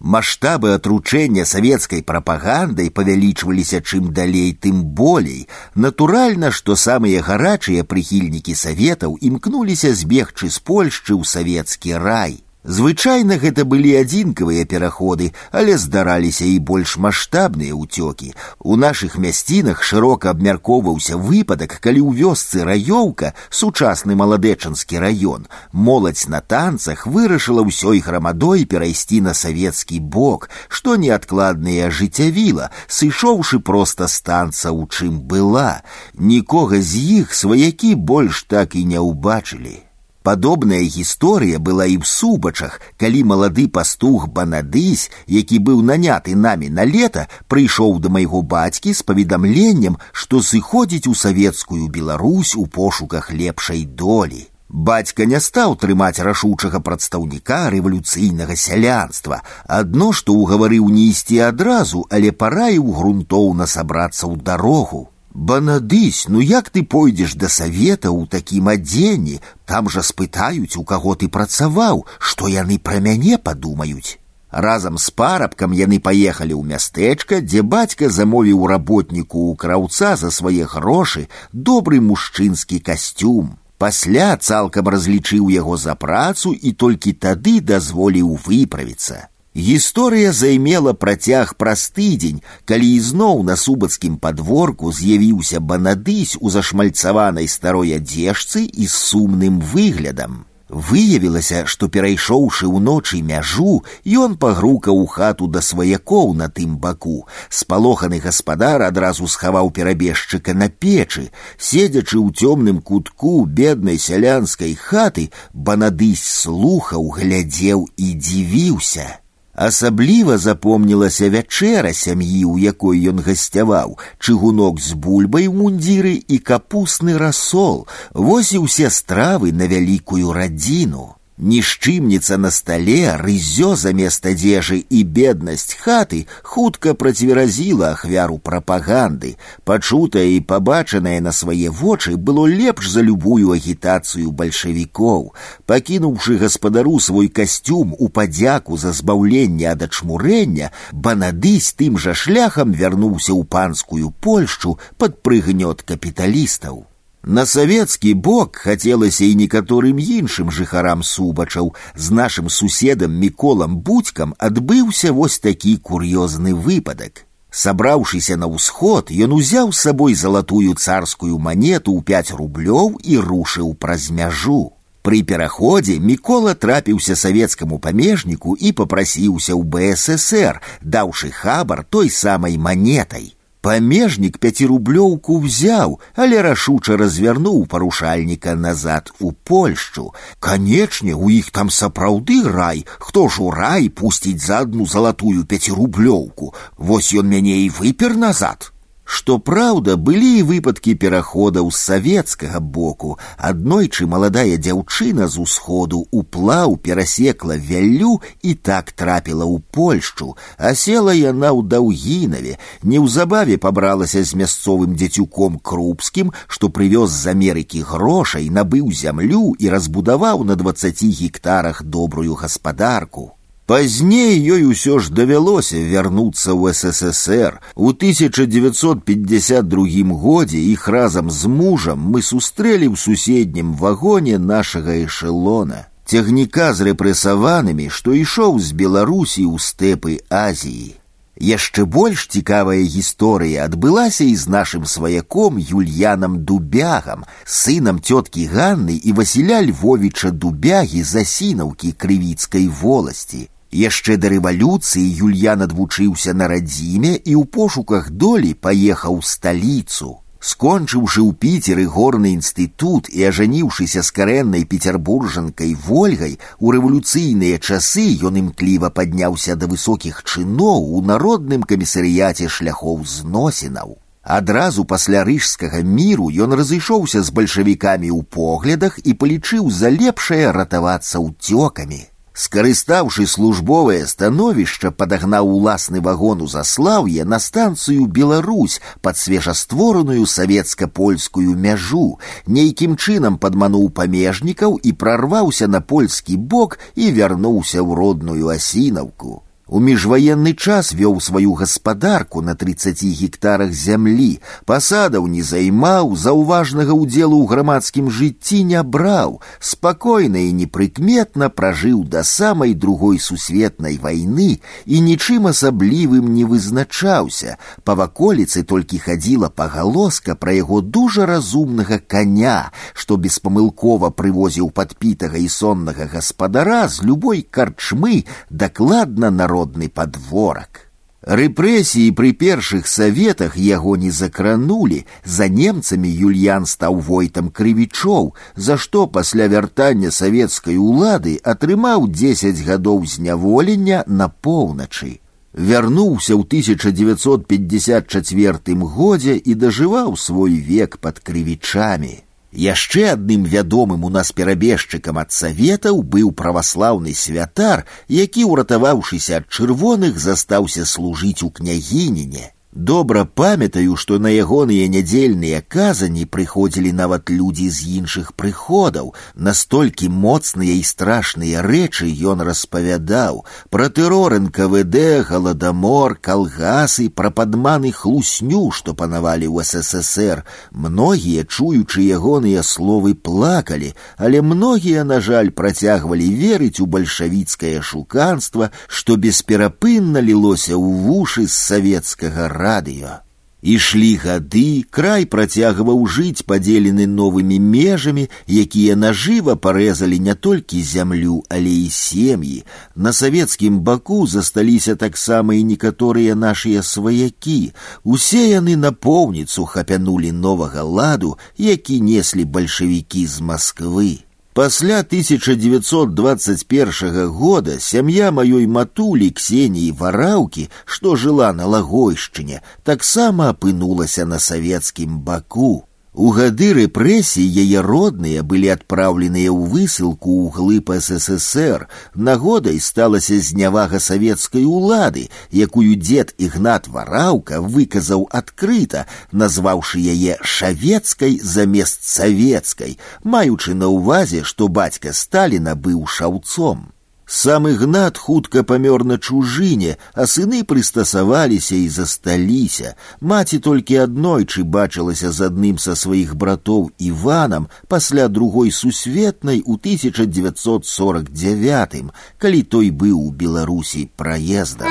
Маштабы 0.00 0.72
атручэння 0.72 1.44
савецкай 1.44 2.00
прапагандай 2.02 2.88
павялічваліся 2.88 3.82
чым 3.84 4.14
далей, 4.16 4.54
тым 4.56 4.82
болей. 4.82 5.46
Натуральна, 5.74 6.50
што 6.50 6.76
самыя 6.76 7.20
гарачыя 7.20 7.84
прыхільнікі 7.84 8.56
саветаў 8.56 9.18
імкнуліся 9.20 9.92
збегчы 9.92 10.48
з 10.48 10.58
Польшчы 10.64 11.12
ў 11.12 11.22
савецкі 11.28 12.00
рай. 12.00 12.40
Звычайна 12.64 13.38
гэта 13.40 13.64
былі 13.64 13.96
адзінкавыя 13.96 14.66
пераходы, 14.68 15.32
але 15.50 15.78
здараліся 15.80 16.44
і 16.44 16.58
больш 16.60 16.98
маштабныя 17.00 17.72
ўцёкі. 17.72 18.36
У 18.60 18.76
нашых 18.76 19.16
мясцінах 19.16 19.80
шырока 19.80 20.36
абмяркоўваўся 20.36 21.16
выпадак, 21.16 21.80
калі 21.80 22.04
ў 22.04 22.20
вёсцы 22.20 22.60
раёўка, 22.60 23.32
сучасны 23.48 24.12
маладэчанскі 24.12 25.00
раён, 25.00 25.48
моладзь 25.72 26.28
на 26.28 26.44
танцах 26.44 27.08
вырашыла 27.08 27.64
ўсёй 27.64 28.04
грамадой 28.04 28.68
перайсці 28.68 29.24
на 29.24 29.32
савецкі 29.32 29.96
бок, 30.04 30.50
што 30.68 31.00
неадкладнае 31.00 31.88
ажыццявіла, 31.88 32.68
сышоўшы 32.86 33.64
проста 33.64 34.04
з 34.04 34.20
танца 34.20 34.68
ў 34.68 34.84
чым 34.92 35.24
была. 35.24 35.80
Нікога 36.12 36.76
з 36.76 37.24
іх 37.24 37.32
сваякі 37.32 37.96
больш 37.96 38.44
так 38.44 38.76
і 38.76 38.84
не 38.84 39.00
ўбачылі. 39.00 39.83
Падобная 40.24 40.82
гісторыя 40.84 41.58
была 41.58 41.86
і 41.88 41.96
ў 41.96 42.04
субачах, 42.04 42.76
калі 43.00 43.24
малады 43.24 43.64
пастух 43.72 44.28
банадысь, 44.28 45.08
які 45.26 45.60
быў 45.64 45.80
наняты 45.80 46.36
намі 46.36 46.68
на 46.68 46.84
лета, 46.84 47.24
прыйшоў 47.48 47.96
да 48.04 48.12
майго 48.12 48.42
бацькі 48.44 48.92
з 48.92 49.00
паведамленнем, 49.08 49.96
што 50.12 50.42
сыходзіць 50.44 51.08
у 51.08 51.14
савецкую 51.16 51.88
Беларусь 51.88 52.52
у 52.54 52.66
пошуках 52.66 53.32
лепшай 53.32 53.86
долі. 53.86 54.44
Бацька 54.68 55.24
не 55.24 55.40
стаў 55.40 55.72
трымаць 55.82 56.22
рашучага 56.22 56.78
прадстаўніка 56.84 57.62
рэвалюцыйнага 57.74 58.54
сялянства. 58.54 59.40
Адно, 59.66 60.12
што 60.12 60.36
ўгаварыў 60.36 60.92
не 60.92 61.08
ісці 61.14 61.40
адразу, 61.48 62.04
але 62.10 62.30
параіў 62.30 62.92
грунтоўна 62.92 63.66
сабрацца 63.66 64.28
ў 64.28 64.36
дарогу. 64.36 65.08
Банадысь, 65.34 66.26
ну 66.28 66.40
як 66.40 66.70
ты 66.70 66.82
пойдзеш 66.82 67.36
да 67.38 67.48
савета 67.48 68.10
ў 68.10 68.26
такім 68.26 68.68
адзенні, 68.68 69.38
там 69.64 69.88
жа 69.88 70.02
спытаюць, 70.02 70.74
у 70.76 70.82
каго 70.82 71.14
ты 71.14 71.28
працаваў, 71.28 72.02
што 72.18 72.50
яны 72.50 72.78
пра 72.82 72.98
мяне 72.98 73.38
падумаюць. 73.38 74.18
Разам 74.50 74.98
з 74.98 75.10
парабкам 75.14 75.70
яны 75.70 76.00
паехалі 76.02 76.58
ў 76.58 76.66
мястэчка, 76.66 77.38
дзе 77.46 77.62
бацька 77.62 78.10
замовіў 78.10 78.66
работніку 78.66 79.38
ў 79.38 79.56
краўца 79.56 80.16
за 80.18 80.34
свае 80.34 80.66
грошы 80.66 81.28
добры 81.52 82.02
мужчынскі 82.02 82.82
касцюм. 82.82 83.54
Пасля 83.78 84.34
цалкам 84.36 84.90
разлічыў 84.90 85.46
яго 85.54 85.78
за 85.78 85.94
працу 85.94 86.50
і 86.52 86.74
толькі 86.74 87.14
тады 87.14 87.60
дазволіў 87.62 88.34
выправіцца. 88.44 89.30
Гісторыя 89.54 90.32
займела 90.32 90.92
працяг 90.94 91.56
праз 91.58 91.88
тыдзень, 91.90 92.38
калі 92.70 92.86
ізноў 92.98 93.42
на 93.42 93.56
субацкім 93.58 94.16
падворку 94.16 94.92
з'явіўся 94.94 95.58
банадысь 95.58 96.36
у 96.40 96.50
зашмальцаванай 96.54 97.48
старой 97.48 97.96
адзежцы 97.96 98.62
і 98.62 98.86
з 98.86 98.94
сумным 98.94 99.58
выглядам. 99.58 100.44
Выявілася, 100.70 101.64
што 101.66 101.88
перайшоўшы 101.90 102.70
ўночы 102.70 103.18
мяжу, 103.26 103.82
ён 104.06 104.36
пагрукаў 104.38 105.00
у 105.02 105.06
хату 105.06 105.48
да 105.50 105.60
сваякоў 105.66 106.30
на 106.38 106.46
тым 106.46 106.76
баку. 106.78 107.26
Спалоханы 107.50 108.20
гаспадар 108.22 108.84
адразу 108.86 109.26
схаваў 109.26 109.72
перабежчыка 109.74 110.54
на 110.54 110.68
печы, 110.68 111.32
седзячы 111.58 112.22
ў 112.22 112.30
цёмным 112.30 112.78
кутку 112.78 113.44
беднай 113.46 113.98
сялянскай 113.98 114.78
хаты, 114.78 115.32
банадысь 115.52 116.22
слухаў, 116.22 117.10
глядзеў 117.18 117.88
і 117.96 118.14
дзівіўся. 118.14 119.08
Асабліва 119.54 120.38
запомнілася 120.38 121.28
вячэра 121.28 121.92
сям'і, 121.92 122.44
у 122.48 122.56
якой 122.56 123.02
ён 123.10 123.20
гасцяваў, 123.20 123.98
чыгунок 124.18 124.80
з 124.80 124.94
бульбай 124.94 125.50
у 125.50 125.54
мундзіры 125.58 126.14
і 126.16 126.38
капусны 126.38 127.18
расол, 127.18 127.84
вось 128.14 128.52
і 128.56 128.62
ўсе 128.64 128.88
стравы 128.88 129.52
на 129.52 129.66
вялікую 129.66 130.32
радзіну. 130.32 131.20
Нішчымніца 131.40 132.36
на 132.36 132.50
стале, 132.52 133.16
рызё 133.16 133.72
замест 133.72 134.26
адзежы 134.28 134.76
і 134.84 134.98
беднасць 135.04 135.72
хаты 135.72 136.26
хутка 136.44 136.92
працверазіла 136.92 137.92
ахвяру 137.96 138.36
прапаганды. 138.36 139.30
Пачутае 139.64 140.26
і 140.36 140.42
пабачанае 140.44 141.16
на 141.24 141.32
свае 141.32 141.72
вочы 141.72 142.18
было 142.20 142.44
лепш 142.44 142.92
за 142.92 143.00
любую 143.00 143.56
агітацыю 143.56 144.36
бальшавікоў. 144.36 145.32
Пакінуўшы 145.64 146.36
гаспадару 146.36 147.00
свой 147.00 147.32
касцюм 147.32 147.96
у 147.96 148.10
падзяку 148.12 148.76
за 148.76 148.92
збаўленне 148.92 149.72
ад 149.72 149.88
ачмурэння, 149.88 150.72
банадысь 150.92 151.72
тым 151.72 151.96
жа 151.96 152.12
шляхам 152.12 152.76
вярнуўся 152.76 153.32
ў 153.32 153.48
панскую 153.48 154.12
Польшчу 154.20 154.76
пад 155.00 155.22
прыгнёт 155.24 155.88
капіталістаў. 155.88 156.84
На 157.24 157.44
савецкі 157.46 158.14
бок 158.14 158.56
хацелася 158.56 159.24
і 159.28 159.34
некаторым 159.36 159.98
іншым 160.00 160.50
жыхарам 160.50 161.02
субачаў 161.04 161.74
з 161.94 162.10
нашым 162.16 162.48
суседам 162.48 163.12
міколам 163.12 163.76
будькам 163.84 164.32
адбыўся 164.38 165.12
вось 165.12 165.38
такі 165.38 165.76
кур'ёзны 165.76 166.54
выпадак. 166.54 167.26
Сабраўшыся 167.50 168.36
на 168.36 168.46
ўсход, 168.46 169.10
ён 169.10 169.32
узяў 169.36 169.72
з 169.72 169.78
сабой 169.84 170.14
залатую 170.14 170.74
царскую 170.74 171.36
манету 171.38 171.92
ў 171.92 172.00
5 172.02 172.30
рублёў 172.40 172.96
і 173.02 173.18
рушыў 173.18 173.74
праз 173.74 174.08
мяжу. 174.10 174.72
Пры 175.02 175.22
пераходзе 175.22 175.98
мікола 175.98 176.54
трапіўся 176.54 177.16
савецкаму 177.16 177.78
памежніку 177.78 178.56
і 178.56 178.72
попрасіўся 178.72 179.52
ў 179.56 179.62
БССР, 179.64 180.60
даўшы 180.80 181.30
хабар 181.34 181.84
той 181.84 182.08
самай 182.08 182.56
манетай. 182.56 183.33
Памежнік 183.64 184.38
пяцірублёўку 184.40 185.36
ўзяў, 185.44 185.98
але 186.16 186.40
рашуча 186.46 186.96
развярнуў 186.96 187.66
парушальніка 187.68 188.54
назад 188.56 189.12
у 189.20 189.32
Польшчу. 189.32 190.14
Канечне, 190.40 191.12
у 191.12 191.28
іх 191.28 191.50
там 191.52 191.68
сапраўды 191.68 192.40
рай, 192.48 192.86
хто 192.98 193.28
ж 193.28 193.44
у 193.44 193.50
рай 193.52 193.90
пусціць 193.92 194.40
за 194.40 194.64
адну 194.64 194.86
залатую 194.86 195.44
пяцірублёўку. 195.44 196.54
Вось 196.78 197.12
ён 197.12 197.28
мяне 197.28 197.60
і 197.68 197.68
выпер 197.68 198.16
назад. 198.16 198.72
Што 199.20 199.34
праўда, 199.46 199.94
былі 200.06 200.28
і 200.38 200.42
выпадкі 200.48 200.92
пераходаў 201.02 201.70
з 201.70 201.78
савецкага 201.88 202.60
боку. 202.76 203.08
Аднойчы 203.48 204.06
маладая 204.12 204.54
дзяўчына 204.66 205.26
з 205.28 205.42
усходу 205.42 205.98
уплаў 206.20 206.76
перасекла 206.84 207.56
вяллю 207.70 208.12
і 208.42 208.54
так 208.68 208.92
трапіла 209.02 209.44
ў 209.44 209.58
Польшчу, 209.76 210.28
а 210.56 210.72
села 210.82 211.12
яна 211.12 211.50
ў 211.50 211.66
даўгінаве, 211.74 212.54
неўзабаве 212.86 213.58
пабралася 213.66 214.22
з 214.22 214.38
мясцовым 214.44 214.94
дзецюком 214.94 215.58
крупскім, 215.58 216.30
што 216.46 216.70
прывёз 216.70 217.10
з 217.10 217.34
Амерыкі 217.34 217.82
грошай, 217.90 218.46
набыў 218.48 218.94
зямлю 218.94 219.42
і 219.58 219.74
разбудаваў 219.74 220.46
на 220.46 220.54
двацаці 220.54 221.10
гектарах 221.20 221.82
добрую 221.82 222.38
гаспадарку. 222.38 223.34
Пазней 223.70 224.34
ёй 224.50 224.66
усё 224.66 224.98
ж 224.98 225.14
давялося 225.14 225.78
вярнуцца 225.78 226.50
ў 226.50 226.74
ССР. 226.74 227.62
У 227.76 227.94
1952 227.94 230.02
годзе 230.10 230.58
іх 230.58 230.88
разам 230.88 231.30
з 231.30 231.46
мужам 231.46 232.02
мы 232.02 232.20
сустрэлі 232.20 232.90
ў 232.90 232.96
суседнім 232.98 233.78
вагоне 233.78 234.38
нашага 234.38 234.98
эшелона. 235.04 235.86
Цягніка 236.02 236.74
з 236.74 236.90
рэпрэсаванымі, 236.90 237.86
што 237.94 238.10
ішоў 238.10 238.58
з 238.58 238.74
Беларусі 238.74 239.46
ў 239.46 239.62
стэпы 239.62 240.18
Азіі. 240.26 240.98
Яшчэ 241.38 241.86
больш 241.86 242.26
цікавая 242.26 242.82
гісторыя 242.82 243.70
адбылася 243.70 244.26
і 244.26 244.34
з 244.34 244.50
нашым 244.50 244.82
сваяком 244.84 245.62
Юльянам 245.62 246.42
Дубягам, 246.42 247.22
сынам 247.46 248.02
цёткі 248.02 248.50
Ганны 248.50 248.98
і 248.98 249.14
Васіля 249.14 249.62
Львовіча 249.62 250.34
Дубягі 250.34 251.06
засінаўкі 251.06 251.94
крывіцкай 251.94 252.66
воласці. 252.66 253.46
Яшчэ 253.74 254.16
да 254.18 254.30
рэвалюцыі 254.32 255.06
Юльян 255.26 255.62
адвучыўся 255.62 256.34
на 256.34 256.48
радзіме 256.50 257.14
і 257.14 257.36
ў 257.38 257.44
пошуках 257.46 258.10
долі 258.10 258.50
паехаў 258.54 259.22
сталіцу. 259.22 260.18
Скончыўшы 260.40 261.20
ў 261.20 261.36
піцеры 261.36 261.84
горны 261.84 262.32
інстытут 262.34 263.10
і 263.12 263.28
ажаніўшыся 263.28 264.02
з 264.02 264.10
карэннай 264.16 264.64
пецярбуржанкай 264.64 265.76
ольгай, 265.86 266.38
у 266.58 266.72
рэвалюцыйныя 266.74 267.60
часы 267.60 268.06
ён 268.24 268.40
імкліва 268.42 268.88
падняўся 268.90 269.54
да 269.54 269.68
высокіх 269.70 270.22
чыноў 270.24 270.90
у 270.96 271.02
народным 271.04 271.62
камісарыяце 271.62 272.48
шляхоў 272.48 273.04
зносінаў. 273.04 273.98
Адразу 274.24 274.84
пасля 274.84 275.24
рыжскага 275.28 275.82
міру 275.84 276.30
ён 276.32 276.56
разышоўся 276.56 277.22
з 277.22 277.30
бальшавікамі 277.36 278.08
ў 278.08 278.24
поглядах 278.24 278.96
і 279.04 279.14
палічыў 279.14 279.68
за 279.70 279.92
лепшае 279.92 280.52
ратавацца 280.56 281.20
ўцёкамі. 281.20 282.00
Скарыстаўшы 282.40 283.26
службовае 283.26 284.06
становішча, 284.06 284.90
падагнаў 284.90 285.50
уласны 285.56 286.00
вагон 286.00 286.40
у 286.40 286.46
заслаўе 286.48 287.24
на 287.24 287.38
станцыю 287.38 288.06
Беларусь 288.06 288.80
пад 289.02 289.18
свежаствораную 289.18 290.24
савецка-польскую 290.24 291.52
мяжу, 291.66 292.18
нейкім 292.46 292.96
чынам 292.96 293.36
падмануў 293.36 293.90
памежнікаў 293.90 294.78
і 294.78 294.92
прарваўся 294.92 295.68
на 295.68 295.82
польскі 295.82 296.36
бок 296.36 296.78
і 296.94 297.10
вярнуўся 297.18 297.82
ў 297.82 297.98
родную 298.00 298.48
асінаўку. 298.56 299.42
У 299.70 299.78
міжваенны 299.78 300.50
час 300.58 300.90
вёў 300.98 301.20
сваю 301.22 301.52
гаспадарку 301.54 302.42
на 302.42 302.56
30 302.58 303.04
гектарах 303.06 303.70
зямлі, 303.70 304.42
пасадаў 304.66 305.28
не 305.30 305.44
займаў, 305.46 306.16
заўважнага 306.18 306.90
ўдзелу 306.90 307.38
ў 307.38 307.46
грамадскім 307.46 308.10
жыцці 308.10 308.66
не 308.66 308.82
браў, 308.82 309.38
спакойна 309.62 310.42
і 310.42 310.50
непрыкметна 310.58 311.54
пражыў 311.54 312.02
да 312.02 312.24
самай 312.26 312.74
другой 312.74 313.22
сусветнай 313.22 313.94
вайны 314.02 314.58
і 314.90 315.04
нічым 315.06 315.46
асаблівым 315.52 316.34
не 316.34 316.42
вызначаўся. 316.50 317.54
Па 317.86 317.94
ваколіцы 317.94 318.66
толькі 318.66 318.98
хадзіла 318.98 319.54
пагалоска 319.54 320.34
пра 320.34 320.58
яго 320.58 320.82
дужа 320.82 321.30
разумнага 321.30 322.02
коня, 322.02 322.74
што 322.92 323.14
беспамылкова 323.14 324.10
прывозіў 324.10 324.74
падпітага 324.74 325.38
і 325.38 325.46
соннага 325.46 326.10
гаспадара 326.10 326.90
з 326.90 327.06
любой 327.06 327.46
карчмы 327.46 328.26
дакладна 328.50 329.30
на 329.30 329.46
народны 329.54 329.88
падворак. 329.88 330.90
Рэпрэсіі 331.20 332.16
пры 332.16 332.32
першых 332.32 332.88
саветах 332.88 333.60
яго 333.60 333.92
не 333.96 334.10
закранулі, 334.10 335.06
за 335.24 335.48
немцамі 335.48 336.08
Юльян 336.08 336.64
стаў 336.64 336.96
войтам 336.96 337.50
крывічоў, 337.50 338.34
за 338.56 338.78
што 338.80 339.06
пасля 339.06 339.46
вяртання 339.52 340.10
савецкай 340.10 340.76
улады 340.80 341.38
атрымаў 341.44 342.08
10 342.08 342.64
гадоў 342.64 343.04
зняволення 343.04 344.04
на 344.06 344.28
поўначы. 344.28 345.20
Вярнуўся 345.52 346.34
ў 346.40 346.42
1954 346.48 348.80
годзе 348.80 349.36
і 349.36 349.54
дажываў 349.54 350.16
свой 350.16 350.56
век 350.56 350.96
пад 351.04 351.20
крывічамі. 351.20 352.24
Яшчэ 352.54 353.12
адным 353.12 353.44
вядомым 353.44 354.04
у 354.04 354.08
нас 354.10 354.32
перабежчыкам 354.32 355.18
ад 355.22 355.30
саветаў 355.30 356.02
быў 356.02 356.32
праваслаўны 356.32 357.14
святар, 357.14 357.86
які, 358.08 358.44
уратаваўшыся 358.44 359.36
ад 359.42 359.46
чырвоных, 359.48 360.18
застаўся 360.18 360.84
служыць 360.84 361.42
у 361.46 361.50
княгініне. 361.50 362.50
Добра 362.74 363.24
памятаю, 363.24 363.96
што 363.98 364.20
на 364.22 364.30
ягоныя 364.30 364.86
нядзельныя 364.86 365.58
казані 365.74 366.22
прыходзілі 366.22 366.92
нават 366.94 367.26
людзі 367.26 367.66
з 367.66 367.98
іншых 367.98 368.30
прыходаў. 368.38 369.10
Настолькі 369.34 370.06
моцныя 370.06 370.78
і 370.78 370.84
страшныя 370.86 371.64
рэчы 371.66 372.06
ён 372.30 372.46
распавядаў 372.46 373.42
пра 373.74 373.88
тэрор 373.90 374.38
НКВД, 374.38 375.26
галадамор, 375.26 376.14
калгасы, 376.22 377.08
пра 377.10 377.34
падманы 377.34 377.90
хлусню, 377.90 378.70
што 378.70 378.94
панавалі 378.94 379.50
ў 379.50 379.66
ССР. 379.66 380.46
Многія, 380.70 381.42
чуючы 381.50 382.06
ягоныя 382.06 382.62
словы, 382.62 383.18
плакалі, 383.18 383.96
але 384.14 384.46
многія, 384.46 385.02
на 385.02 385.18
жаль, 385.18 385.50
працягвалі 385.50 386.30
верыць 386.38 386.78
у 386.78 386.86
бальшавіцкае 386.86 387.82
шуканства, 387.82 388.70
што 388.86 389.18
бесперапынна 389.18 390.22
лілося 390.22 390.78
ў 390.78 390.86
вушы 391.02 391.50
з 391.50 391.58
савецкага 391.58 392.46
радыё. 392.64 393.20
Ішлі 393.62 394.16
гады, 394.16 394.84
край 394.88 395.26
працягваў 395.28 396.06
жыць 396.08 396.44
падзелены 396.48 397.04
новымі 397.04 397.58
межамі, 397.60 398.24
якія 398.48 398.96
нажыва 398.96 399.54
парэзалі 399.54 400.16
не 400.18 400.34
толькі 400.34 400.80
зямлю, 400.80 401.42
але 401.52 401.68
і 401.68 401.90
сем'і. 401.92 402.64
На 402.96 403.12
савецкім 403.12 403.80
баку 403.84 404.26
засталіся 404.26 404.96
таксама 404.96 405.54
і 405.60 405.64
некаторыя 405.64 406.34
нашыя 406.34 406.82
сваякі. 406.82 407.72
Усе 408.02 408.48
яны 408.48 408.80
напоўніцу 408.80 409.68
хапянулі 409.68 410.32
новага 410.32 410.82
ладу, 410.82 411.36
які 411.58 412.00
неслі 412.00 412.48
бальшавікі 412.48 413.26
з 413.26 413.40
Масквы. 413.40 414.23
Пасля 414.54 414.98
1921 414.98 417.28
года 417.28 417.78
сям'я 417.78 418.30
маёй 418.30 418.66
матулі 418.66 419.30
Ксеніі 419.30 419.92
вараўкі, 419.94 420.68
што 420.84 421.16
жыла 421.16 421.52
на 421.54 421.66
лагойшчыне, 421.70 422.60
таксама 422.82 423.54
апынулася 423.54 424.26
на 424.26 424.38
савецкім 424.38 425.20
баку. 425.22 425.84
У 426.14 426.32
гады 426.34 426.72
рэпрэсій 426.74 427.46
яе 427.62 427.82
родныя 427.86 428.42
былі 428.42 428.70
адпраўленыя 428.74 429.52
ў 429.54 429.70
высылку 429.70 430.32
ў 430.42 430.50
глыб 430.56 430.90
ССР. 431.06 431.86
Нагодай 432.28 432.80
сталася 432.82 433.38
знявага 433.38 434.02
савецкай 434.02 434.66
улады, 434.66 435.30
якую 435.54 435.94
дзед 435.94 436.34
ігнат 436.36 436.90
вараўка 436.90 437.62
выказаў 437.62 438.26
адкрыта, 438.42 439.06
назваўшы 439.30 440.02
яе 440.02 440.34
шавецкай 440.42 441.38
замест 441.38 442.02
савецкай, 442.02 442.98
маючы 443.22 443.78
на 443.78 443.94
ўвазе, 443.94 444.42
што 444.42 444.66
бацька 444.66 445.14
Сталіна 445.14 445.78
быў 445.78 446.08
шаўцом. 446.10 446.90
Сам 447.32 447.68
Ігнат 447.68 448.18
хутка 448.18 448.64
памёр 448.66 449.04
на 449.04 449.16
чужыне, 449.16 449.96
а 450.14 450.26
сыны 450.26 450.64
прыстасаваліся 450.66 451.76
і 451.78 451.88
засталіся. 451.88 452.94
Маці 453.20 453.58
толькі 453.62 453.96
аднойчы 454.02 454.64
бачылася 454.66 455.30
з 455.30 455.46
адным 455.46 455.78
са 455.78 455.94
сваіх 455.94 456.34
братоў 456.34 456.90
Іванам 456.98 457.70
пасля 457.86 458.26
другой 458.26 458.74
сусветнай 458.74 459.62
у 459.62 459.78
1949, 459.78 462.10
калі 462.38 462.62
той 462.62 462.90
быў 462.90 463.22
у 463.22 463.30
Беларусі 463.30 464.10
праездам. 464.16 464.90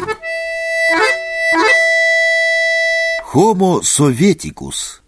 Homo 3.36 3.84
советикус 3.84 5.02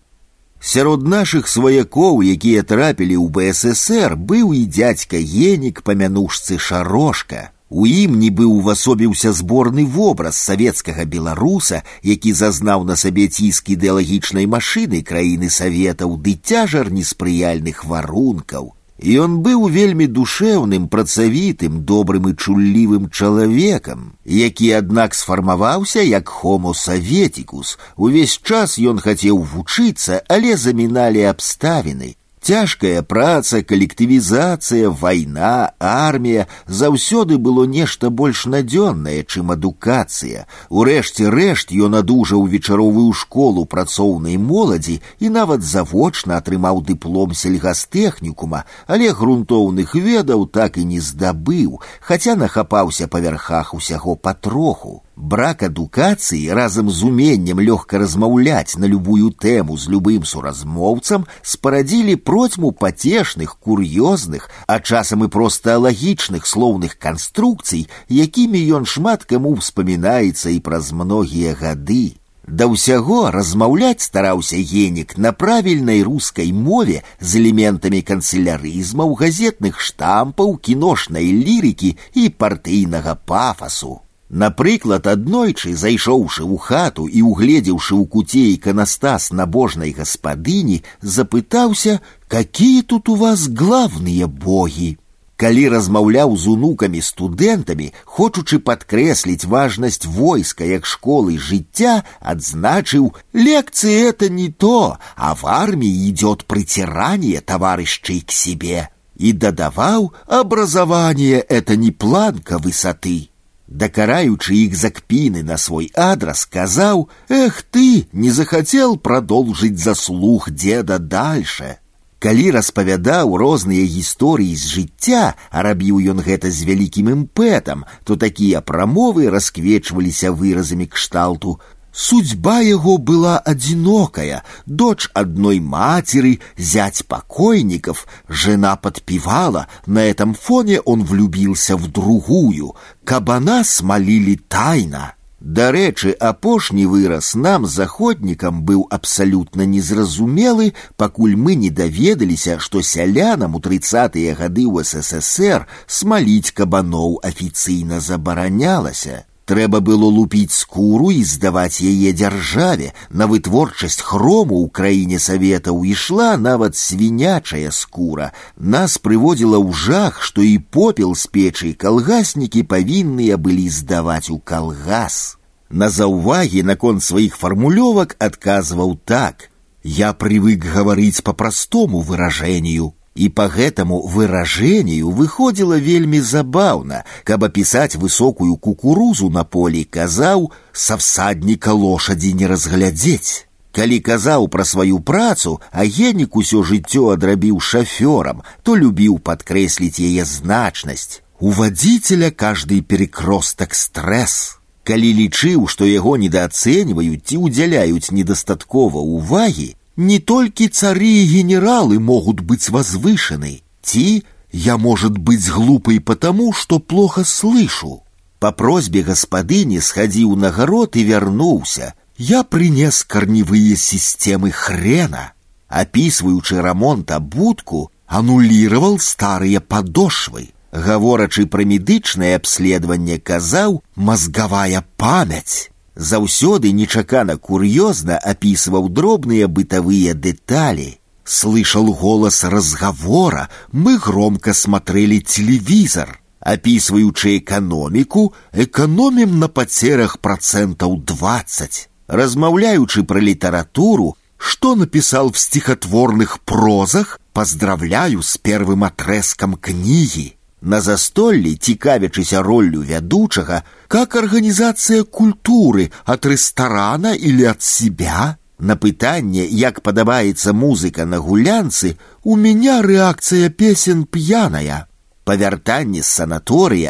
Сярод 0.65 1.07
нашых 1.07 1.47
сваякоў, 1.49 2.21
якія 2.21 2.61
трапілі 2.61 3.17
ў 3.17 3.27
БССР, 3.33 4.13
быў 4.13 4.53
і 4.53 4.61
дзядзька 4.69 5.17
Енік 5.17 5.81
па 5.81 5.97
мянушцы 5.97 6.59
шарошка. 6.61 7.49
У 7.71 7.87
ім 7.87 8.19
нібы 8.19 8.45
ўвасобіўся 8.45 9.31
зборны 9.33 9.85
вобраз 9.87 10.37
савецкага 10.37 11.05
беларуса, 11.05 11.81
які 12.03 12.33
зазнаў 12.35 12.83
на 12.83 12.99
сабе 12.99 13.25
ціск 13.25 13.71
ідэалагічнай 13.73 14.45
машыны 14.45 15.01
краіны 15.01 15.49
саветаў 15.49 16.19
ды 16.19 16.35
цяжар 16.35 16.91
неспрыяльных 16.91 17.85
варункаў. 17.85 18.74
Ён 19.01 19.41
быў 19.41 19.65
вельмі 19.73 20.05
душэўным, 20.05 20.85
працавітым, 20.87 21.81
добрым 21.89 22.29
і 22.29 22.33
чуллівым 22.37 23.09
чалавекам, 23.09 24.13
які, 24.25 24.71
аднак 24.77 25.17
сфармаваўся 25.17 26.05
як 26.05 26.29
хомо 26.29 26.73
саветікус. 26.77 27.79
Увесь 27.97 28.37
час 28.37 28.77
ён 28.77 29.01
хацеў 29.01 29.41
вучыцца, 29.41 30.21
але 30.29 30.53
заміналі 30.53 31.25
абставіны. 31.33 32.13
Цяжкая 32.45 33.03
праца, 33.05 33.61
калектывізацыя, 33.61 34.89
вайна, 34.89 35.73
армія 35.79 36.47
заўсёды 36.65 37.37
было 37.37 37.65
нешта 37.69 38.09
больш 38.09 38.47
надзённае, 38.49 39.21
чым 39.29 39.51
адукацыя. 39.53 40.47
Урэшце 40.73 41.29
рэшт 41.29 41.69
ён 41.69 41.99
адужаў 42.01 42.47
вечаровую 42.49 43.13
школу 43.13 43.65
працоўнай 43.69 44.41
моладзі 44.41 44.97
і 45.19 45.29
нават 45.29 45.61
завочна 45.61 46.41
атрымаў 46.41 46.81
дыплом 46.81 47.37
сельгастэхнікума, 47.37 48.65
але 48.87 49.13
грунтоўных 49.13 49.93
ведаў 49.93 50.49
так 50.49 50.81
і 50.81 50.89
не 50.89 50.99
здабыў, 50.99 51.77
хаця 52.01 52.33
нахапаўся 52.33 53.05
па 53.05 53.21
вярхах 53.21 53.75
усяго 53.77 54.17
патроху. 54.17 55.03
Брак 55.15 55.63
адукацыі 55.67 56.53
разам 56.57 56.89
з 56.89 57.03
уменнем 57.07 57.59
лёгка 57.61 58.01
размаўляць 58.01 58.77
на 58.81 58.89
любую 58.91 59.31
тэму 59.45 59.77
з 59.77 59.91
любым 59.93 60.23
суразмоўцам 60.25 61.27
спарадзілі 61.41 62.15
процьму 62.29 62.71
пацешных, 62.71 63.57
кур'ёзных, 63.59 64.49
а 64.67 64.79
часам 64.79 65.25
і 65.25 65.27
проста 65.27 65.77
лагічных 65.77 66.47
слоўных 66.47 66.97
канструкцый, 66.97 67.87
якімі 68.09 68.59
ён 68.79 68.89
шмат 68.89 69.29
каму 69.29 69.53
ўспамінаецца 69.59 70.49
і 70.55 70.59
праз 70.59 70.91
многія 70.91 71.53
гады. 71.53 72.21
Да 72.47 72.65
ўсяго 72.67 73.29
размаўляць 73.31 74.01
стараўся 74.01 74.57
генік 74.57 75.17
на 75.17 75.31
правільнай 75.31 76.01
рускай 76.03 76.51
мове 76.51 77.03
з 77.19 77.37
элементамі 77.39 78.01
канцелярызмаў, 78.01 79.13
газетных 79.15 79.79
штампаў, 79.79 80.57
кіношнай 80.57 81.29
лірыкі 81.31 81.95
і 82.17 82.29
партыйнага 82.29 83.15
пафасу. 83.15 84.01
Напрыклад, 84.31 85.07
аднойчы, 85.11 85.75
зайшоўшы 85.75 86.47
ў 86.47 86.55
хату 86.55 87.03
і 87.11 87.19
угледзеўшы 87.27 87.93
ў 87.99 88.03
куце 88.07 88.43
іканастас 88.55 89.31
набожнай 89.35 89.91
гаспадыні, 89.91 90.83
запытаўся, 91.01 91.99
какие 92.31 92.81
тут 92.81 93.09
у 93.11 93.15
вас 93.19 93.49
главныя 93.51 94.31
богі. 94.31 94.95
Калі 95.41 95.63
размаўляў 95.73 96.37
з 96.37 96.47
унукамі 96.53 97.01
студэнтамі, 97.03 97.87
хочучы 98.05 98.59
падкрэсліць 98.63 99.49
важнасць 99.53 100.05
войска 100.05 100.63
як 100.63 100.85
школы 100.85 101.35
жыцця, 101.35 102.05
адзначыў: 102.21 103.11
лекции 103.33 103.95
это 104.11 104.29
не 104.29 104.47
то, 104.47 104.97
а 105.17 105.33
в 105.35 105.43
армии 105.45 106.07
идет 106.09 106.45
притирание 106.45 107.41
товарищей 107.41 108.21
к 108.21 108.31
себе. 108.31 108.89
И 109.17 109.33
додавал, 109.33 110.13
образование 110.27 111.41
это 111.41 111.75
не 111.75 111.91
планка 111.91 112.59
высоты. 112.59 113.31
Дакараючы 113.71 114.55
іх 114.67 114.75
закпіны 114.75 115.43
на 115.47 115.57
свой 115.57 115.91
адрас 115.95 116.43
сказаў: 116.43 117.07
«Эх 117.29 117.63
ты, 117.63 118.07
не 118.11 118.29
захацел 118.29 118.97
прадолжыць 118.97 119.79
заслуг 119.79 120.51
деда 120.51 120.99
дальше. 120.99 121.77
Калі 122.19 122.51
распавядаў 122.51 123.37
розныя 123.41 123.81
гісторыі 123.87 124.53
з 124.53 124.67
жыцця, 124.75 125.33
а 125.49 125.63
рабіў 125.65 126.03
ён 126.13 126.19
гэта 126.21 126.51
з 126.51 126.67
вялікім 126.69 127.09
імпэтам, 127.09 127.85
то 128.03 128.19
такія 128.19 128.61
прамовы 128.61 129.31
расквечваліся 129.33 130.29
выразамі 130.29 130.85
кшталту 130.85 131.57
Судьба 131.95 132.59
его 132.59 132.97
была 132.97 133.37
одинокая, 133.37 134.43
дочь 134.65 135.09
одной 135.13 135.59
матери, 135.59 136.39
зять 136.57 137.05
покойников, 137.05 138.07
жена 138.29 138.77
подпевала, 138.77 139.67
на 139.85 139.99
этом 139.99 140.33
фоне 140.33 140.79
он 140.79 141.03
влюбился 141.03 141.75
в 141.75 141.91
другую, 141.91 142.75
кабана 143.03 143.65
смолили 143.65 144.35
тайно. 144.35 145.15
Дарэчы, 145.41 146.11
апошні 146.11 146.85
выраз 146.85 147.33
нам 147.33 147.65
заходнікам 147.65 148.61
быў 148.61 148.85
абсалютна 148.93 149.65
незразумелы, 149.65 150.75
пакуль 150.97 151.33
мы 151.35 151.55
не 151.55 151.71
даведаліся, 151.71 152.59
што 152.59 152.83
сялянам 152.85 153.57
у 153.57 153.59
трыцатыя 153.59 154.37
гады 154.37 154.69
ў 154.69 154.85
ССР 154.85 155.65
смаліць 155.87 156.53
кабаноў 156.53 157.17
афіцыйна 157.25 157.99
забаранялася. 157.99 159.25
Трэба 159.51 159.81
было 159.81 160.07
лупіць 160.07 160.53
скуру 160.55 161.09
і 161.11 161.23
здаваць 161.27 161.83
яе 161.83 162.13
дзяржаве. 162.13 162.93
На 163.09 163.25
вытворчасць 163.27 163.99
хрому 163.99 164.61
ў 164.63 164.69
краіне 164.69 165.19
саветаў 165.19 165.81
ішла 165.83 166.37
нават 166.37 166.77
свінячая 166.79 167.73
скура. 167.75 168.31
Нас 168.55 168.95
прыводзіла 168.97 169.59
ў 169.59 169.75
жах, 169.75 170.21
што 170.23 170.45
і 170.45 170.55
попел 170.77 171.15
з 171.15 171.27
печы 171.27 171.73
калгаснікі 171.73 172.63
павінныя 172.63 173.35
былі 173.35 173.67
здаваць 173.67 174.29
у 174.29 174.39
калгас. 174.39 175.35
На 175.67 175.89
заўвагі 175.89 176.63
наконт 176.63 177.03
сваіх 177.03 177.35
фармулёвак 177.35 178.15
адказваў 178.19 178.95
так: 179.03 179.49
Я 179.83 180.13
прывык 180.13 180.63
гаварыць 180.63 181.25
па 181.27 181.33
простому 181.33 181.99
выражению 181.99 182.93
и 183.15 183.29
по 183.29 183.47
гэтаму 183.47 184.01
выражению 184.07 185.09
выходило 185.09 185.77
вельми 185.77 186.19
забавно, 186.19 187.03
каб 187.23 187.43
описать 187.43 187.95
высокую 187.95 188.55
кукурузу 188.55 189.29
на 189.29 189.43
поле 189.43 189.83
казаў 189.83 190.51
со 190.71 190.97
всадника 190.97 191.69
лошади 191.73 192.27
не 192.27 192.47
разглядеть. 192.47 193.47
Калі 193.71 193.99
казаў 194.03 194.47
пра 194.51 194.65
сваю 194.65 194.99
працу, 194.99 195.61
а 195.71 195.85
генік 195.85 196.35
усё 196.35 196.63
жыццё 196.63 197.15
адрабіў 197.15 197.59
шафёрам, 197.59 198.43
то 198.63 198.75
любіў 198.75 199.19
падкрэсліць 199.19 199.99
яе 199.99 200.25
значнасць. 200.25 201.21
У 201.39 201.51
водителя 201.51 202.31
каждый 202.31 202.81
перекросток 202.81 203.73
стресс. 203.73 204.59
Калі 204.83 205.13
лічыў, 205.13 205.67
што 205.67 205.85
яго 205.85 206.17
недооценивают 206.17 207.27
ці 207.27 207.37
уделяют 207.37 208.11
недастаткова 208.11 208.99
увагі, 208.99 209.74
не 209.95 210.19
только 210.19 210.69
цари 210.69 211.23
и 211.23 211.27
генералы 211.27 211.99
могут 211.99 212.39
быть 212.41 212.69
возвышены. 212.69 213.61
Ти 213.81 214.23
я, 214.51 214.77
может 214.77 215.17
быть, 215.17 215.49
глупой 215.49 215.99
потому, 215.99 216.53
что 216.53 216.79
плохо 216.79 217.23
слышу. 217.23 218.03
По 218.39 218.51
просьбе 218.51 219.01
господыни 219.03 219.79
сходил 219.79 220.35
на 220.35 220.51
город 220.51 220.95
и 220.95 221.03
вернулся. 221.03 221.93
я 222.21 222.43
прынес 222.43 223.03
карневыя 223.03 223.75
сістэмы 223.75 224.51
хрена. 224.51 225.33
Апісваючы 225.67 226.61
рамонт 226.61 227.09
абутку, 227.09 227.91
анулировал 228.05 228.99
старыя 228.99 229.59
падошвы. 229.59 230.51
Гаворачы 230.71 231.47
пра 231.47 231.65
медычнае 231.65 232.35
абследаванне 232.37 233.17
казаў 233.17 233.81
мазгавая 233.95 234.85
памяць. 234.97 235.71
Заўсёды 235.95 236.71
нечакана 236.71 237.37
кур'ёзна 237.37 238.17
апісваў 238.17 238.89
дробныя 238.89 239.47
бытавыя 239.47 240.13
дэталі. 240.13 240.97
Слышал 241.23 241.93
голос 241.93 242.43
разговора, 242.43 243.49
мы 243.71 243.97
громко 243.97 244.53
смотрели 244.53 245.19
телевизор. 245.19 246.19
Описываючи 246.39 247.37
экономику, 247.37 248.33
экономим 248.51 249.39
на 249.39 249.47
потерях 249.47 250.19
процентов 250.19 251.05
20. 251.05 251.89
Размаўляючы 252.07 253.03
про 253.03 253.19
литературу, 253.19 254.17
что 254.37 254.75
написал 254.75 255.31
в 255.31 255.37
стихотворных 255.37 256.39
прозах, 256.41 257.19
поздравляю 257.31 258.23
с 258.23 258.37
первым 258.37 258.83
отрезком 258.83 259.55
книги. 259.55 260.35
На 260.61 260.81
застолле, 260.81 261.55
цікавячыся 261.55 262.41
роллю 262.43 262.81
вядучага, 262.81 263.63
как 263.88 264.16
организация 264.16 265.04
культуры 265.04 265.92
от 266.04 266.26
ресторана 266.26 267.14
или 267.14 267.44
от 267.44 267.62
себя, 267.62 268.38
на 268.58 268.76
пытанне, 268.76 269.44
як 269.46 269.82
падабаецца 269.82 270.52
музыка 270.52 271.04
на 271.04 271.18
гулянцы, 271.18 271.98
у 272.22 272.36
меня 272.36 272.82
реакция 272.82 273.50
песен 273.50 274.04
пьяная. 274.04 274.86
По 275.24 275.36
вяртанні 275.36 276.02
з 276.02 276.20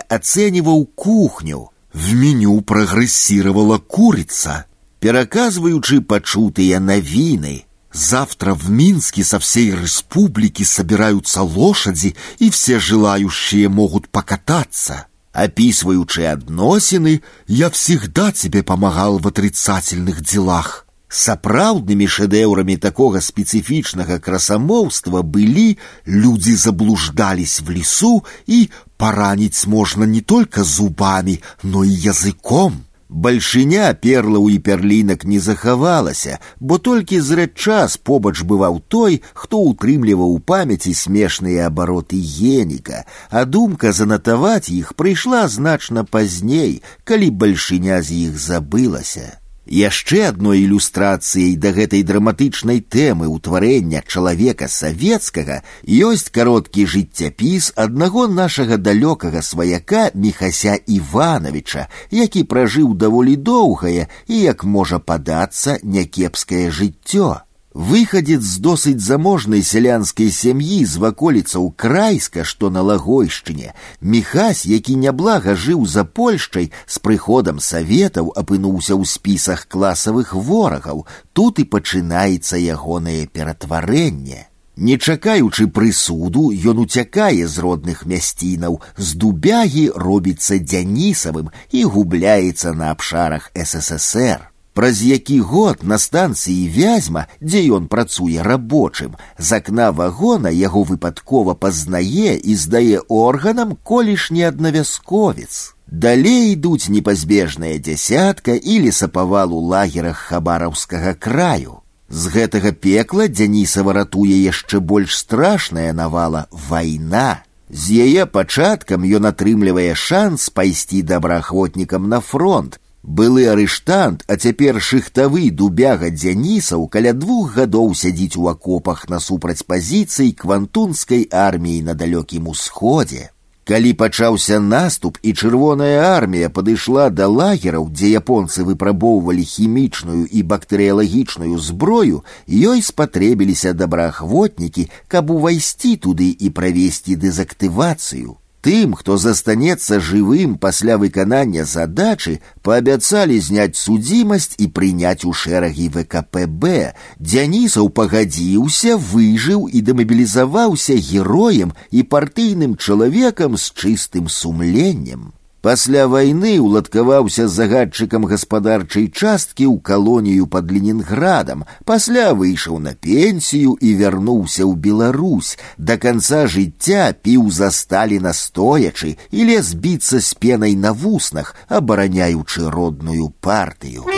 оценивал 0.09 0.87
кухню. 0.95 1.71
В 1.95 2.15
меню 2.15 2.61
прогрессировала 2.61 3.79
курица. 3.79 4.67
Пераказваючы 5.01 6.01
пачутыя 6.01 6.81
навіны, 6.81 7.65
Завтра 7.93 8.53
в 8.53 8.69
Минске 8.69 9.25
со 9.25 9.39
всей 9.39 9.71
республики 9.71 10.65
собираются 10.65 11.41
лошади, 11.41 12.15
и 12.39 12.51
все 12.51 12.79
желающие 12.79 13.71
могут 13.71 14.11
покататься. 14.11 15.07
Описываючи 15.36 16.22
односины, 16.22 17.22
я 17.48 17.70
всегда 17.70 18.32
тебе 18.32 18.64
помогал 18.64 19.18
в 19.18 19.28
отрицательных 19.28 20.22
делах. 20.22 20.86
Сапраўднымі 21.12 22.08
шэдэўрамі 22.08 22.78
такога 22.80 23.20
спецыфічнага 23.20 24.20
красамоўства 24.24 25.22
былі 25.22 25.76
людзі 26.08 26.56
заблуждались 26.56 27.60
в 27.60 27.68
лесу 27.76 28.24
і 28.48 28.70
параніць 28.96 29.68
можна 29.68 30.06
не 30.06 30.22
только 30.22 30.64
зубами, 30.64 31.42
но 31.64 31.84
і 31.84 31.92
языком. 31.92 32.85
Бальшыня 33.12 33.92
перлаў 33.94 34.46
і 34.48 34.58
пярлінак 34.64 35.26
не 35.28 35.40
захавалася, 35.44 36.38
бо 36.60 36.78
толькі 36.80 37.20
зрэдчас 37.20 37.98
побач 37.98 38.40
бываў 38.48 38.80
той, 38.88 39.20
хто 39.34 39.60
ўтрымліваў 39.68 40.32
у 40.36 40.40
памяці 40.40 40.94
смешныя 40.96 41.68
абароты 41.68 42.16
геніка, 42.16 43.04
а 43.30 43.44
думка 43.44 43.92
занатаваць 43.92 44.72
іх 44.72 44.96
прыйшла 44.96 45.44
значна 45.52 46.06
пазней, 46.08 46.80
калі 47.04 47.30
бальшыня 47.36 48.00
з 48.00 48.32
іх 48.32 48.40
забылася. 48.40 49.42
Яшчэ 49.72 50.28
адной 50.28 50.66
ілюстрацыяй 50.66 51.54
да 51.56 51.70
гэтай 51.72 52.02
драматычнай 52.04 52.82
тэмы 52.82 53.30
ўтварэння 53.30 54.02
чалавека 54.04 54.68
савецкага 54.68 55.62
ёсць 55.86 56.34
кароткі 56.34 56.86
жыццяпіс 56.94 57.70
аднаго 57.78 58.26
нашага 58.28 58.82
далёкага 58.82 59.46
сваяка 59.46 60.10
міхася 60.16 60.76
Івановича, 60.88 61.88
які 62.10 62.44
пражыў 62.44 62.98
даволі 62.98 63.38
доўгае 63.38 64.10
і, 64.28 64.36
як 64.42 64.66
можа 64.66 64.98
падацца, 65.00 65.78
някепскае 65.84 66.66
жыццё. 66.74 67.45
Выходит 67.76 68.42
з 68.44 68.60
досыць 68.60 69.00
заможнай 69.00 69.64
сялянскай 69.64 70.28
сям'і 70.28 70.84
з 70.84 71.00
ваколіцаў 71.00 71.70
крайска, 71.72 72.44
што 72.44 72.70
на 72.70 72.82
лагойшчыне, 72.84 73.72
Міхась, 74.02 74.66
які 74.66 74.96
няблага 74.96 75.56
жыў 75.56 75.86
за 75.88 76.04
Польшчай, 76.04 76.72
з 76.86 77.00
прыходам 77.00 77.64
саветаў 77.64 78.34
апынуўся 78.36 78.92
ў 78.92 79.08
спісах 79.08 79.66
класавых 79.72 80.36
ворагаў. 80.36 81.08
Тут 81.32 81.64
і 81.64 81.66
пачынаецца 81.72 82.60
ягонае 82.60 83.32
ператварэнне. 83.32 84.52
Не 84.76 84.98
чакаючы 85.00 85.68
прысуду, 85.72 86.52
ён 86.52 86.84
уцякае 86.84 87.48
з 87.48 87.56
родных 87.56 88.04
мясцінаў, 88.04 88.82
з 88.98 89.16
дубягі 89.16 89.96
робіцца 89.96 90.60
дзянісавым 90.60 91.56
і 91.72 91.84
губляецца 91.88 92.76
на 92.76 92.92
абшарах 92.92 93.52
ССР. 93.56 94.52
Праз 94.76 95.02
які 95.04 95.40
год 95.40 95.84
на 95.84 95.98
станцыі 96.00 96.70
вязьма, 96.72 97.28
дзе 97.44 97.60
ён 97.76 97.88
працуе 97.92 98.40
рабочым, 98.40 99.20
з 99.38 99.60
акна 99.60 99.92
вагона 99.92 100.48
яго 100.48 100.84
выпадкова 100.88 101.56
пазнае 101.60 102.40
і 102.40 102.56
здае 102.56 103.04
органам 103.10 103.76
колішні 103.84 104.48
аднавязковец. 104.48 105.76
Далей 105.88 106.54
ідуць 106.54 106.88
непазбежная 106.88 107.78
дзясятка 107.84 108.56
і 108.56 108.80
лесапавал 108.88 109.54
у 109.54 109.60
лагерах 109.60 110.18
хабараўскага 110.32 111.14
краю. 111.20 111.84
З 112.08 112.28
гэтага 112.32 112.72
пекла 112.72 113.28
Дзянісава 113.28 113.94
ратуе 113.94 114.40
яшчэ 114.40 114.80
больш 114.80 115.20
страшная 115.20 115.92
навала 115.92 116.48
вайна. 116.52 117.44
З 117.68 118.04
яе 118.08 118.24
пачаткам 118.26 119.04
ён 119.04 119.28
атрымлівае 119.32 119.96
шанс 119.96 120.48
пайсці 120.50 121.04
добраахвотнікам 121.08 122.08
на 122.08 122.20
фронт, 122.20 122.80
Былы 123.06 123.48
арыштант, 123.50 124.24
а 124.28 124.38
цяпер 124.38 124.78
шыхтавы 124.80 125.50
дубяга 125.50 126.12
дзянісаў 126.14 126.86
каля 126.94 127.14
двух 127.18 127.56
гадоў 127.58 127.96
сядзіць 127.98 128.38
у 128.38 128.46
акопах 128.52 129.10
насупраць 129.10 129.66
пазіцый 129.66 130.32
квантунскай 130.38 131.26
арміі 131.32 131.82
на 131.88 131.98
далёкім 131.98 132.48
усходзе. 132.54 133.32
Калі 133.66 133.94
пачаўся 133.94 134.60
наступ 134.60 135.18
і 135.24 135.34
чырвоная 135.34 135.98
армія 136.14 136.50
падышла 136.50 137.10
да 137.10 137.26
лагераў, 137.26 137.90
дзе 137.90 138.10
японцы 138.22 138.66
выпрабоўвалі 138.70 139.46
хімічную 139.46 140.26
і 140.26 140.42
бактэрыялагічную 140.54 141.58
зброю, 141.58 142.22
ёй 142.46 142.82
спатрэбіліся 142.86 143.74
добраахвотнікі, 143.74 144.90
каб 145.08 145.32
увайсці 145.32 145.96
туды 145.98 146.30
і 146.38 146.50
правесці 146.50 147.18
дэзактывацыю. 147.18 148.38
Тым, 148.66 148.94
хто 148.94 149.18
застанецца 149.18 149.98
жывым 150.00 150.54
пасля 150.62 150.98
выканання 151.02 151.66
задачы, 151.66 152.34
паабяцалі 152.62 153.40
зняць 153.42 153.74
судзімасць 153.74 154.54
і 154.62 154.68
прыняць 154.70 155.26
у 155.26 155.34
шэрагі 155.34 155.90
ВКПБ. 155.98 156.94
Дзянісаў 157.18 157.90
пагадзіўся, 157.90 159.02
выжыў 159.02 159.66
і 159.66 159.82
дэмабілізаваўся 159.82 160.94
героем 160.94 161.74
і 161.90 162.06
партыйным 162.06 162.78
чалавекам 162.78 163.58
з 163.58 163.74
чыстым 163.74 164.30
сумленнем. 164.30 165.34
Пасля 165.66 166.08
вайны 166.10 166.58
ўладкаваўся 166.58 167.44
загадчыкам 167.46 168.24
гаспадарчай 168.26 169.06
часткі 169.14 169.70
ў 169.70 169.78
калонію 169.86 170.48
пад 170.50 170.74
Ленінградам, 170.74 171.66
пасля 171.86 172.34
выйшаў 172.34 172.80
на 172.82 172.96
пенсію 172.98 173.78
і 173.78 173.94
вярнуўся 174.02 174.66
ў 174.66 174.74
Беларусь. 174.74 175.62
Да 175.78 176.02
канца 176.02 176.50
жыцця 176.50 177.14
піў 177.14 177.54
за 177.54 177.70
Сталіна 177.70 178.34
стоячы 178.34 179.14
і 179.30 179.46
лез 179.54 179.78
біцца 179.78 180.18
з 180.18 180.34
пенай 180.34 180.74
на 180.74 180.98
вуснах, 180.98 181.54
абараняючы 181.70 182.66
родную 182.66 183.30
партыю. 183.30 184.10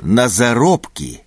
На 0.00 0.28
заробкі 0.32 1.21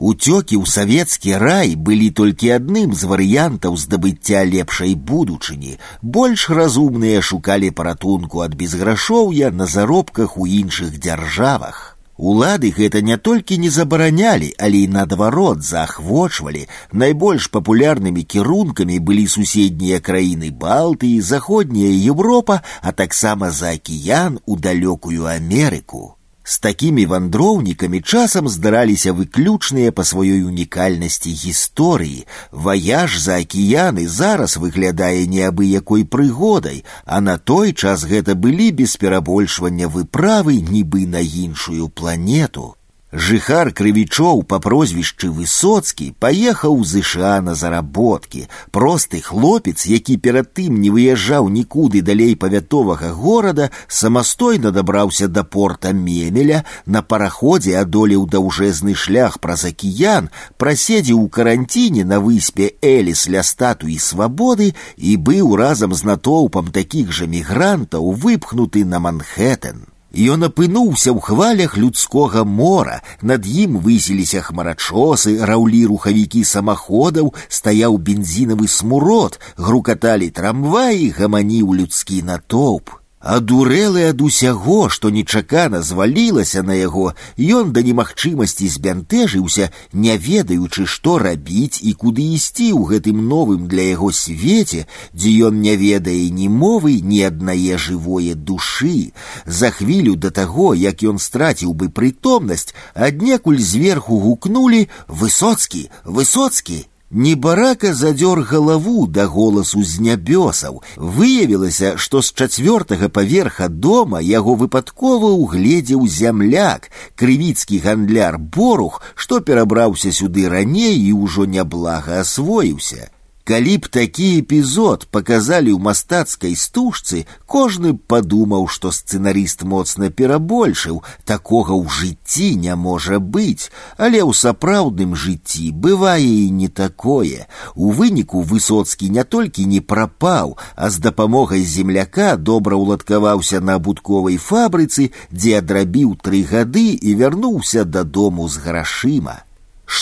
Уцёкі 0.00 0.56
ў 0.56 0.64
савецкі 0.64 1.36
рай 1.42 1.74
былі 1.76 2.08
толькі 2.18 2.52
адным 2.56 2.94
з 2.96 3.04
варыянтаў 3.10 3.76
здабыцця 3.76 4.44
лепшай 4.48 4.94
будучыні. 4.94 5.76
Больш 6.00 6.48
разумныя 6.48 7.20
шукалі 7.20 7.70
паратунку 7.70 8.40
ад 8.46 8.54
безграшоўя 8.54 9.50
на 9.50 9.66
заробках 9.66 10.38
у 10.38 10.46
іншых 10.46 10.96
дзяржавах. 10.96 11.98
Улады 12.20 12.70
гэта 12.76 13.00
не 13.00 13.16
толькі 13.16 13.56
не 13.58 13.70
забаранялі, 13.72 14.52
але 14.58 14.84
і 14.84 14.88
наадварот 14.92 15.62
заахвочвалі. 15.64 16.66
Найбольш 16.92 17.48
папулярнымі 17.48 18.24
кірункамі 18.24 18.98
былі 19.00 19.26
суседнія 19.26 20.00
краіны 20.04 20.52
Балтыі, 20.52 21.20
заходняя 21.20 21.90
Еўропа, 22.12 22.60
а 22.82 22.92
таксама 22.92 23.50
за 23.50 23.72
акіян 23.80 24.38
у 24.44 24.56
далёкую 24.56 25.24
Амерыку. 25.32 26.13
З 26.50 26.58
такімі 26.58 27.06
вандроўнікамі 27.06 28.00
часам 28.00 28.48
здараліся 28.48 29.12
выключныя 29.12 29.92
па 29.92 30.02
сваёй 30.02 30.40
унікальнасці 30.42 31.30
гісторыі. 31.42 32.26
Ваяж 32.50 33.18
за 33.22 33.36
акіяны 33.44 34.08
зараз 34.08 34.56
выглядае 34.56 35.28
неабыякой 35.30 36.04
прыгодай, 36.04 36.82
а 37.04 37.20
на 37.20 37.38
той 37.38 37.72
час 37.72 38.02
гэта 38.02 38.34
былі 38.34 38.72
без 38.82 38.96
перабольшвання 38.96 39.86
выправы 39.86 40.58
нібы 40.58 41.06
на 41.06 41.22
іншую 41.22 41.88
планету. 41.88 42.74
Жыхар 43.14 43.72
крывічоў 43.74 44.44
па 44.46 44.60
прозвішчы 44.62 45.28
высоцкі 45.34 46.12
паехаў 46.22 46.76
з 46.86 47.00
іша 47.02 47.40
на 47.42 47.56
заработкі. 47.58 48.46
Просты 48.70 49.20
хлопец, 49.20 49.86
які 49.86 50.16
перад 50.16 50.52
тым 50.54 50.78
не 50.78 50.94
выязджаў 50.94 51.50
нікуды 51.50 52.02
далей 52.06 52.36
павятовага 52.36 53.10
горада, 53.10 53.70
самастойна 53.88 54.70
дабраўся 54.70 55.26
да 55.26 55.42
порта 55.42 55.92
мемеля, 55.92 56.62
на 56.86 57.02
параходзе 57.02 57.76
адолеў 57.82 58.30
даўжэзны 58.30 58.94
шлях 58.94 59.40
праз 59.42 59.66
акіян, 59.66 60.30
праседзеў 60.56 61.26
у 61.26 61.28
каранціне 61.28 62.06
на 62.06 62.22
выспе 62.22 62.74
Эліс 62.78 63.26
ля 63.26 63.42
статуі 63.42 63.98
свабоды 63.98 64.74
і 64.96 65.16
быў 65.16 65.56
разам 65.58 65.98
з 65.98 66.06
натоўпам 66.06 66.70
такіх 66.70 67.10
жа 67.10 67.26
мігрантаў 67.26 68.12
выпхнуты 68.14 68.84
на 68.84 69.02
Манхэттен. 69.02 69.90
Ён 70.14 70.42
апынуўся 70.42 71.14
ў 71.14 71.22
хвалях 71.22 71.76
людскога 71.78 72.42
мора, 72.44 72.98
над 73.22 73.46
ім 73.46 73.78
высіліся 73.78 74.42
хмарачосы, 74.42 75.38
раўлі 75.46 75.86
рухавікі 75.86 76.42
самаходаў, 76.42 77.30
стаяў 77.46 77.94
бензінавы 77.98 78.66
смурод, 78.66 79.38
грукаталі 79.54 80.30
трамваі, 80.34 81.14
гаманіў 81.14 81.78
людскі 81.78 82.22
натоўп. 82.26 82.90
Адурэлы 83.24 84.06
ад 84.08 84.22
усяго, 84.24 84.88
што 84.88 85.10
нечакана 85.12 85.82
звалілася 85.84 86.62
на 86.64 86.72
яго, 86.72 87.12
ён 87.36 87.72
да 87.76 87.82
немагчымасці 87.84 88.68
збянтэжыўся, 88.74 89.68
не 89.92 90.16
ведаючы, 90.16 90.86
што 90.88 91.18
рабіць 91.20 91.84
і 91.84 91.92
куды 92.00 92.24
ісці 92.36 92.72
ў 92.72 92.80
гэтым 92.88 93.20
новым 93.28 93.68
для 93.68 93.84
яго 93.92 94.08
свеце, 94.08 94.86
дзе 95.12 95.30
ён 95.52 95.60
не 95.60 95.76
ведае 95.76 96.32
ні 96.32 96.48
мовы, 96.48 96.96
ні 97.04 97.20
аднае 97.28 97.76
жывое 97.76 98.32
душы. 98.32 99.12
За 99.44 99.68
хвілю 99.68 100.16
да 100.16 100.32
таго, 100.32 100.72
як 100.72 101.04
ён 101.04 101.20
страціў 101.20 101.76
бы 101.76 101.92
прытомнасць, 101.92 102.72
аднекуль 102.94 103.60
зверху 103.60 104.16
гукнулі: 104.16 104.88
высоцкі, 105.12 105.90
высоцкі, 106.08 106.86
Небарака 107.10 107.92
задер 107.92 108.40
галаву 108.42 109.06
да 109.06 109.26
голасу 109.26 109.82
з 109.82 109.98
нябёсаў. 109.98 110.78
Выявілася, 110.96 111.96
што 111.96 112.22
з 112.22 112.30
чацвёртага 112.30 113.08
паверха 113.08 113.66
дома 113.68 114.20
яго 114.22 114.54
выпадкова 114.54 115.34
ўгледзеў 115.34 116.06
зямляк, 116.06 116.86
крывіцкі 117.18 117.82
гандляр 117.82 118.38
борух, 118.38 119.02
што 119.16 119.40
перабраўся 119.40 120.12
сюды 120.12 120.46
раней 120.48 120.94
і 121.10 121.12
ўжо 121.18 121.50
няблага 121.50 122.22
асвоіўся. 122.22 123.10
Калі 123.50 123.78
б 123.82 123.88
такі 123.90 124.26
эпізод 124.40 125.08
паказалі 125.10 125.74
ў 125.74 125.82
мастацкай 125.82 126.52
стужцы, 126.54 127.24
кожны 127.50 127.90
б 127.96 127.98
падумаў, 128.12 128.68
што 128.70 128.92
сцэнарыст 128.94 129.64
моцна 129.72 130.10
перабольшыў, 130.20 131.00
такога 131.26 131.74
ў 131.74 131.90
жыцці 131.90 132.46
не 132.66 132.76
можа 132.78 133.18
быць, 133.18 133.66
але 133.98 134.22
ў 134.22 134.30
сапраўдным 134.42 135.18
жыцці 135.18 135.66
бывае 135.74 136.30
і 136.46 136.54
не 136.60 136.70
такое. 136.70 137.50
У 137.74 137.90
выніку 137.90 138.46
высоцкі 138.54 139.10
не 139.18 139.26
толькі 139.26 139.66
не 139.66 139.82
прапаў, 139.82 140.54
а 140.78 140.86
з 140.86 141.02
дапамогай 141.10 141.66
земляка 141.66 142.38
добра 142.38 142.78
ўладкаваўся 142.78 143.58
на 143.58 143.82
абутковай 143.82 144.38
фабрыцы, 144.38 145.10
дзе 145.34 145.58
адрабіў 145.58 146.14
тры 146.22 146.46
гады 146.46 146.88
і 146.94 147.18
вярнуўся 147.18 147.82
дадому 147.82 148.46
з 148.46 148.62
грашыма. 148.62 149.40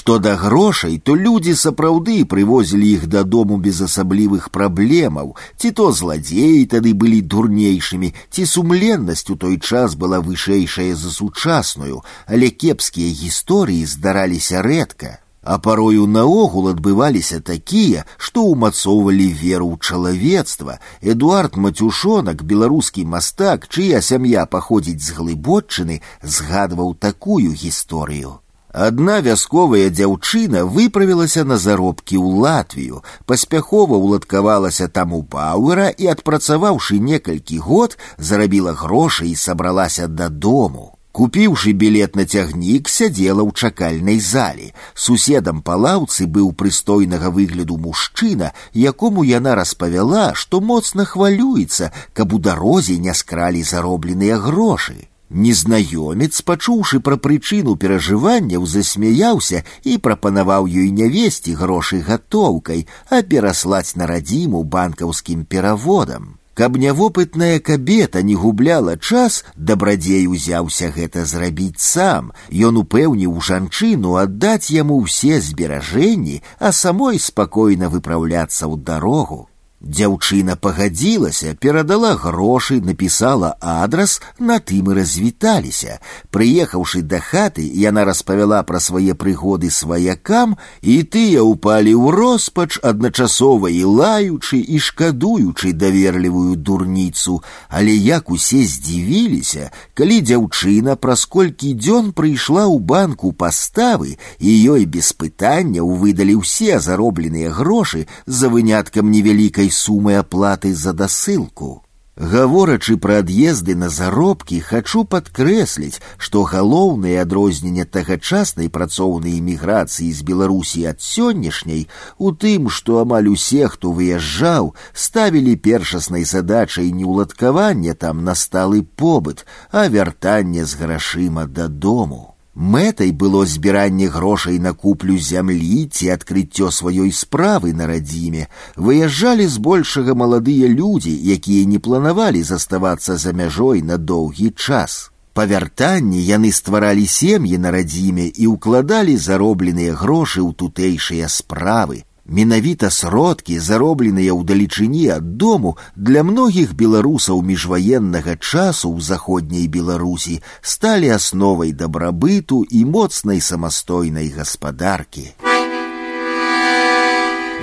Што 0.09 0.19
да 0.19 0.35
грошай, 0.37 0.99
то 0.99 1.15
людзі 1.17 1.53
сапраўды 1.57 2.15
прывозілі 2.33 2.89
іх 2.97 3.07
дадому 3.13 3.57
без 3.67 3.81
асаблівых 3.87 4.49
праблемаў, 4.57 5.35
ці 5.57 5.71
то 5.79 5.87
зладзеі 6.01 6.67
тады 6.75 6.93
былі 7.03 7.21
дурнейшымі, 7.35 8.11
ці 8.31 8.47
сумленнасць 8.47 9.31
у 9.33 9.37
той 9.45 9.57
час 9.59 9.97
была 10.03 10.21
вышэйшая 10.21 10.93
за 10.95 11.11
сучасную, 11.11 12.03
але 12.27 12.51
кепскія 12.53 13.09
гісторыі 13.21 13.89
здараліся 13.89 14.61
рэдка. 14.61 15.13
А 15.43 15.57
парою 15.57 16.07
наогул 16.07 16.69
адбываліся 16.69 17.41
такія, 17.41 18.05
што 18.19 18.45
ўмацоўвалі 18.49 19.29
веру 19.45 19.71
ў 19.73 19.77
чалавецтва. 19.81 20.81
Эдуард 21.01 21.57
Мацюшонак, 21.57 22.45
беларускі 22.45 23.07
мастак, 23.15 23.65
чыя 23.73 24.03
сям'я 24.03 24.45
паходзіць 24.45 25.01
з 25.01 25.17
глыботчыны, 25.17 26.03
згадваў 26.21 26.93
такую 27.09 27.57
гісторыю. 27.57 28.41
Адна 28.73 29.21
вясковая 29.25 29.89
дзяўчына 29.91 30.61
выправілася 30.69 31.43
на 31.45 31.57
заробкі 31.57 32.21
ў 32.21 32.45
Латвію, 32.45 33.01
паспяхова 33.25 33.97
ўладкавалася 33.97 34.87
там 34.93 35.17
у 35.17 35.23
Пауэра 35.25 35.89
і, 35.89 36.07
адпрацаваўшы 36.13 37.01
некалькі 37.01 37.59
год, 37.65 37.97
зарабіла 38.19 38.77
грошы 38.77 39.27
і 39.33 39.35
сабралася 39.35 40.07
дадому. 40.07 40.93
Купіўшы 41.11 41.73
білет 41.73 42.15
на 42.15 42.29
цягнік, 42.29 42.87
сядзела 42.93 43.43
ў 43.43 43.51
чакальнай 43.57 44.21
зале. 44.21 44.71
Суседам 44.95 45.65
па 45.67 45.75
лаўцы 45.75 46.31
быў 46.31 46.53
прыстойнага 46.53 47.35
выгляду 47.35 47.81
мужчына, 47.81 48.53
якому 48.75 49.25
яна 49.25 49.57
распавяла, 49.59 50.35
што 50.35 50.61
моцна 50.61 51.09
хвалюецца, 51.09 51.91
каб 52.13 52.37
у 52.37 52.39
дарозе 52.39 52.99
не 53.03 53.15
скралі 53.15 53.65
заробленыя 53.65 54.39
грошы. 54.39 55.09
Незнаёмец, 55.33 56.41
пачуўшы 56.41 57.01
пра 57.05 57.17
прычыну 57.21 57.77
перажыванняў, 57.77 58.65
засмяяўся 58.65 59.63
і 59.85 59.99
прапанаваў 60.01 60.65
ёй 60.65 60.89
не 60.91 61.09
весці 61.13 61.53
грошы 61.53 62.01
гатоўкай, 62.01 62.87
а 63.13 63.21
пераслаць 63.23 63.93
на 63.97 64.07
радзіму 64.09 64.65
банкаўскім 64.65 65.45
пераводам. 65.45 66.39
Каб 66.59 66.77
нявопытная 66.77 67.61
кабета 67.61 68.23
не 68.23 68.35
губляла 68.35 68.97
час, 68.97 69.45
дабрадзей 69.55 70.27
узяўся 70.27 70.89
гэта 70.97 71.23
зрабіць 71.25 71.79
сам. 71.79 72.33
Ён 72.51 72.81
упэўніў 72.81 73.39
жанчыну 73.39 74.17
аддаць 74.17 74.73
яму 74.75 74.99
ўсе 75.05 75.39
зберажэнні, 75.39 76.43
а 76.59 76.73
самой 76.73 77.21
спакойна 77.21 77.93
выпраўляцца 77.93 78.67
ў 78.67 78.75
дарогу. 78.81 79.47
Дзяўчына 79.83 80.57
пагадзілася, 80.57 81.55
перадала 81.55 82.17
грошы, 82.19 82.81
напісала 82.83 83.55
адрас, 83.61 84.21
на 84.39 84.59
тым 84.59 84.91
і 84.91 84.95
развіталіся. 84.99 86.01
Прыехаўшы 86.35 87.03
да 87.07 87.21
хаты, 87.23 87.63
яна 87.63 88.03
распавяла 88.03 88.59
пра 88.67 88.81
свае 88.83 89.15
прыгоды 89.15 89.71
сваякам, 89.71 90.57
і 90.83 91.07
тыя 91.07 91.47
ўпалі 91.47 91.95
ў 91.95 92.11
роспач, 92.11 92.83
адначасова 92.83 93.71
і 93.71 93.85
лаючы 93.87 94.59
і 94.59 94.83
шкадуючы 94.83 95.71
даверлівую 95.71 96.59
дурніцу. 96.59 97.39
Але 97.71 97.95
як 97.95 98.35
усе 98.35 98.67
здзівіліся, 98.67 99.71
калі 99.95 100.19
дзяўчына 100.27 100.99
праз 100.99 101.23
колькі 101.23 101.71
дзён 101.79 102.11
прыйшла 102.11 102.67
ў 102.67 102.83
банку 102.83 103.31
паставы, 103.31 104.19
і 104.43 104.51
ёй 104.75 104.91
без 104.91 105.15
пытанняў 105.15 105.95
выдалі 106.03 106.43
ўсе 106.43 106.83
заробленыя 106.83 107.55
грошы 107.55 108.11
за 108.27 108.51
выняткам 108.51 109.15
невялікай 109.15 109.69
сумы 109.73 110.17
аплаты 110.17 110.75
за 110.75 110.93
дасылку. 110.93 111.83
Гаворачы 112.19 112.97
пра 112.97 113.21
ад'езды 113.23 113.77
на 113.79 113.89
заробкі, 113.89 114.59
хачу 114.59 115.05
падкрэсліць, 115.07 116.03
што 116.19 116.43
галоўнае 116.43 117.23
адрозненне 117.23 117.85
тагачаснай 117.85 118.67
працоўнай 118.69 119.39
эміграцыі 119.39 120.11
з 120.11 120.27
Беларусі 120.27 120.83
ад 120.91 120.99
сённяшняй 120.99 121.87
у 122.19 122.33
тым, 122.35 122.67
што 122.71 122.99
амаль 123.07 123.31
усе, 123.31 123.69
хто 123.69 123.93
выязджаў, 123.95 124.75
ставілі 124.93 125.55
першаснай 125.63 126.25
задачай 126.25 126.91
не 126.91 127.07
ўладкаванне 127.07 127.95
там 127.95 128.25
на 128.25 128.35
сталы 128.35 128.83
побыт, 128.83 129.47
а 129.71 129.87
вяртанне 129.87 130.67
з 130.67 130.75
грашыма 130.75 131.47
дадому. 131.47 132.32
Мэтай 132.59 133.13
было 133.13 133.47
збіранне 133.47 134.09
грошай 134.09 134.59
на 134.59 134.73
куплю 134.73 135.17
зямлі 135.17 135.87
ці 135.87 136.09
адкрыццё 136.15 136.71
сваёй 136.75 137.13
справы 137.15 137.71
на 137.73 137.87
радзіме. 137.87 138.49
Выязджалі 138.75 139.47
збольшага 139.47 140.17
маладыя 140.19 140.67
людзі, 140.67 141.15
якія 141.15 141.69
не 141.71 141.79
планавалі 141.79 142.43
заставацца 142.43 143.17
за 143.17 143.33
мяжой 143.33 143.83
на 143.83 143.97
доўгі 143.97 144.51
час. 144.59 145.11
Па 145.39 145.47
вяртанні 145.47 146.19
яны 146.19 146.51
стваралі 146.51 147.07
сем'і 147.07 147.63
на 147.63 147.71
радзіме 147.71 148.27
і 148.27 148.51
ўкладалі 148.59 149.15
заробленыя 149.15 149.95
грошы 149.95 150.43
ў 150.43 150.51
тутэйшыя 150.51 151.31
справы. 151.31 152.03
Менавіта 152.29 152.91
сродкі, 152.93 153.57
заробленыя 153.57 154.37
ў 154.37 154.45
далечыні 154.45 155.09
ад 155.17 155.41
дому, 155.41 155.79
для 155.97 156.21
многіх 156.21 156.75
беларусаў 156.77 157.41
міжваеннага 157.41 158.37
часу 158.37 158.93
ў 158.93 159.01
заходняй 159.01 159.65
Беларусі 159.65 160.37
сталі 160.61 161.09
асновай 161.17 161.73
дабрабыту 161.73 162.69
і 162.69 162.85
моцнай 162.85 163.41
самастойнай 163.41 164.29
гаспадаркі. 164.29 165.33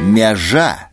Мяжа 0.01 0.88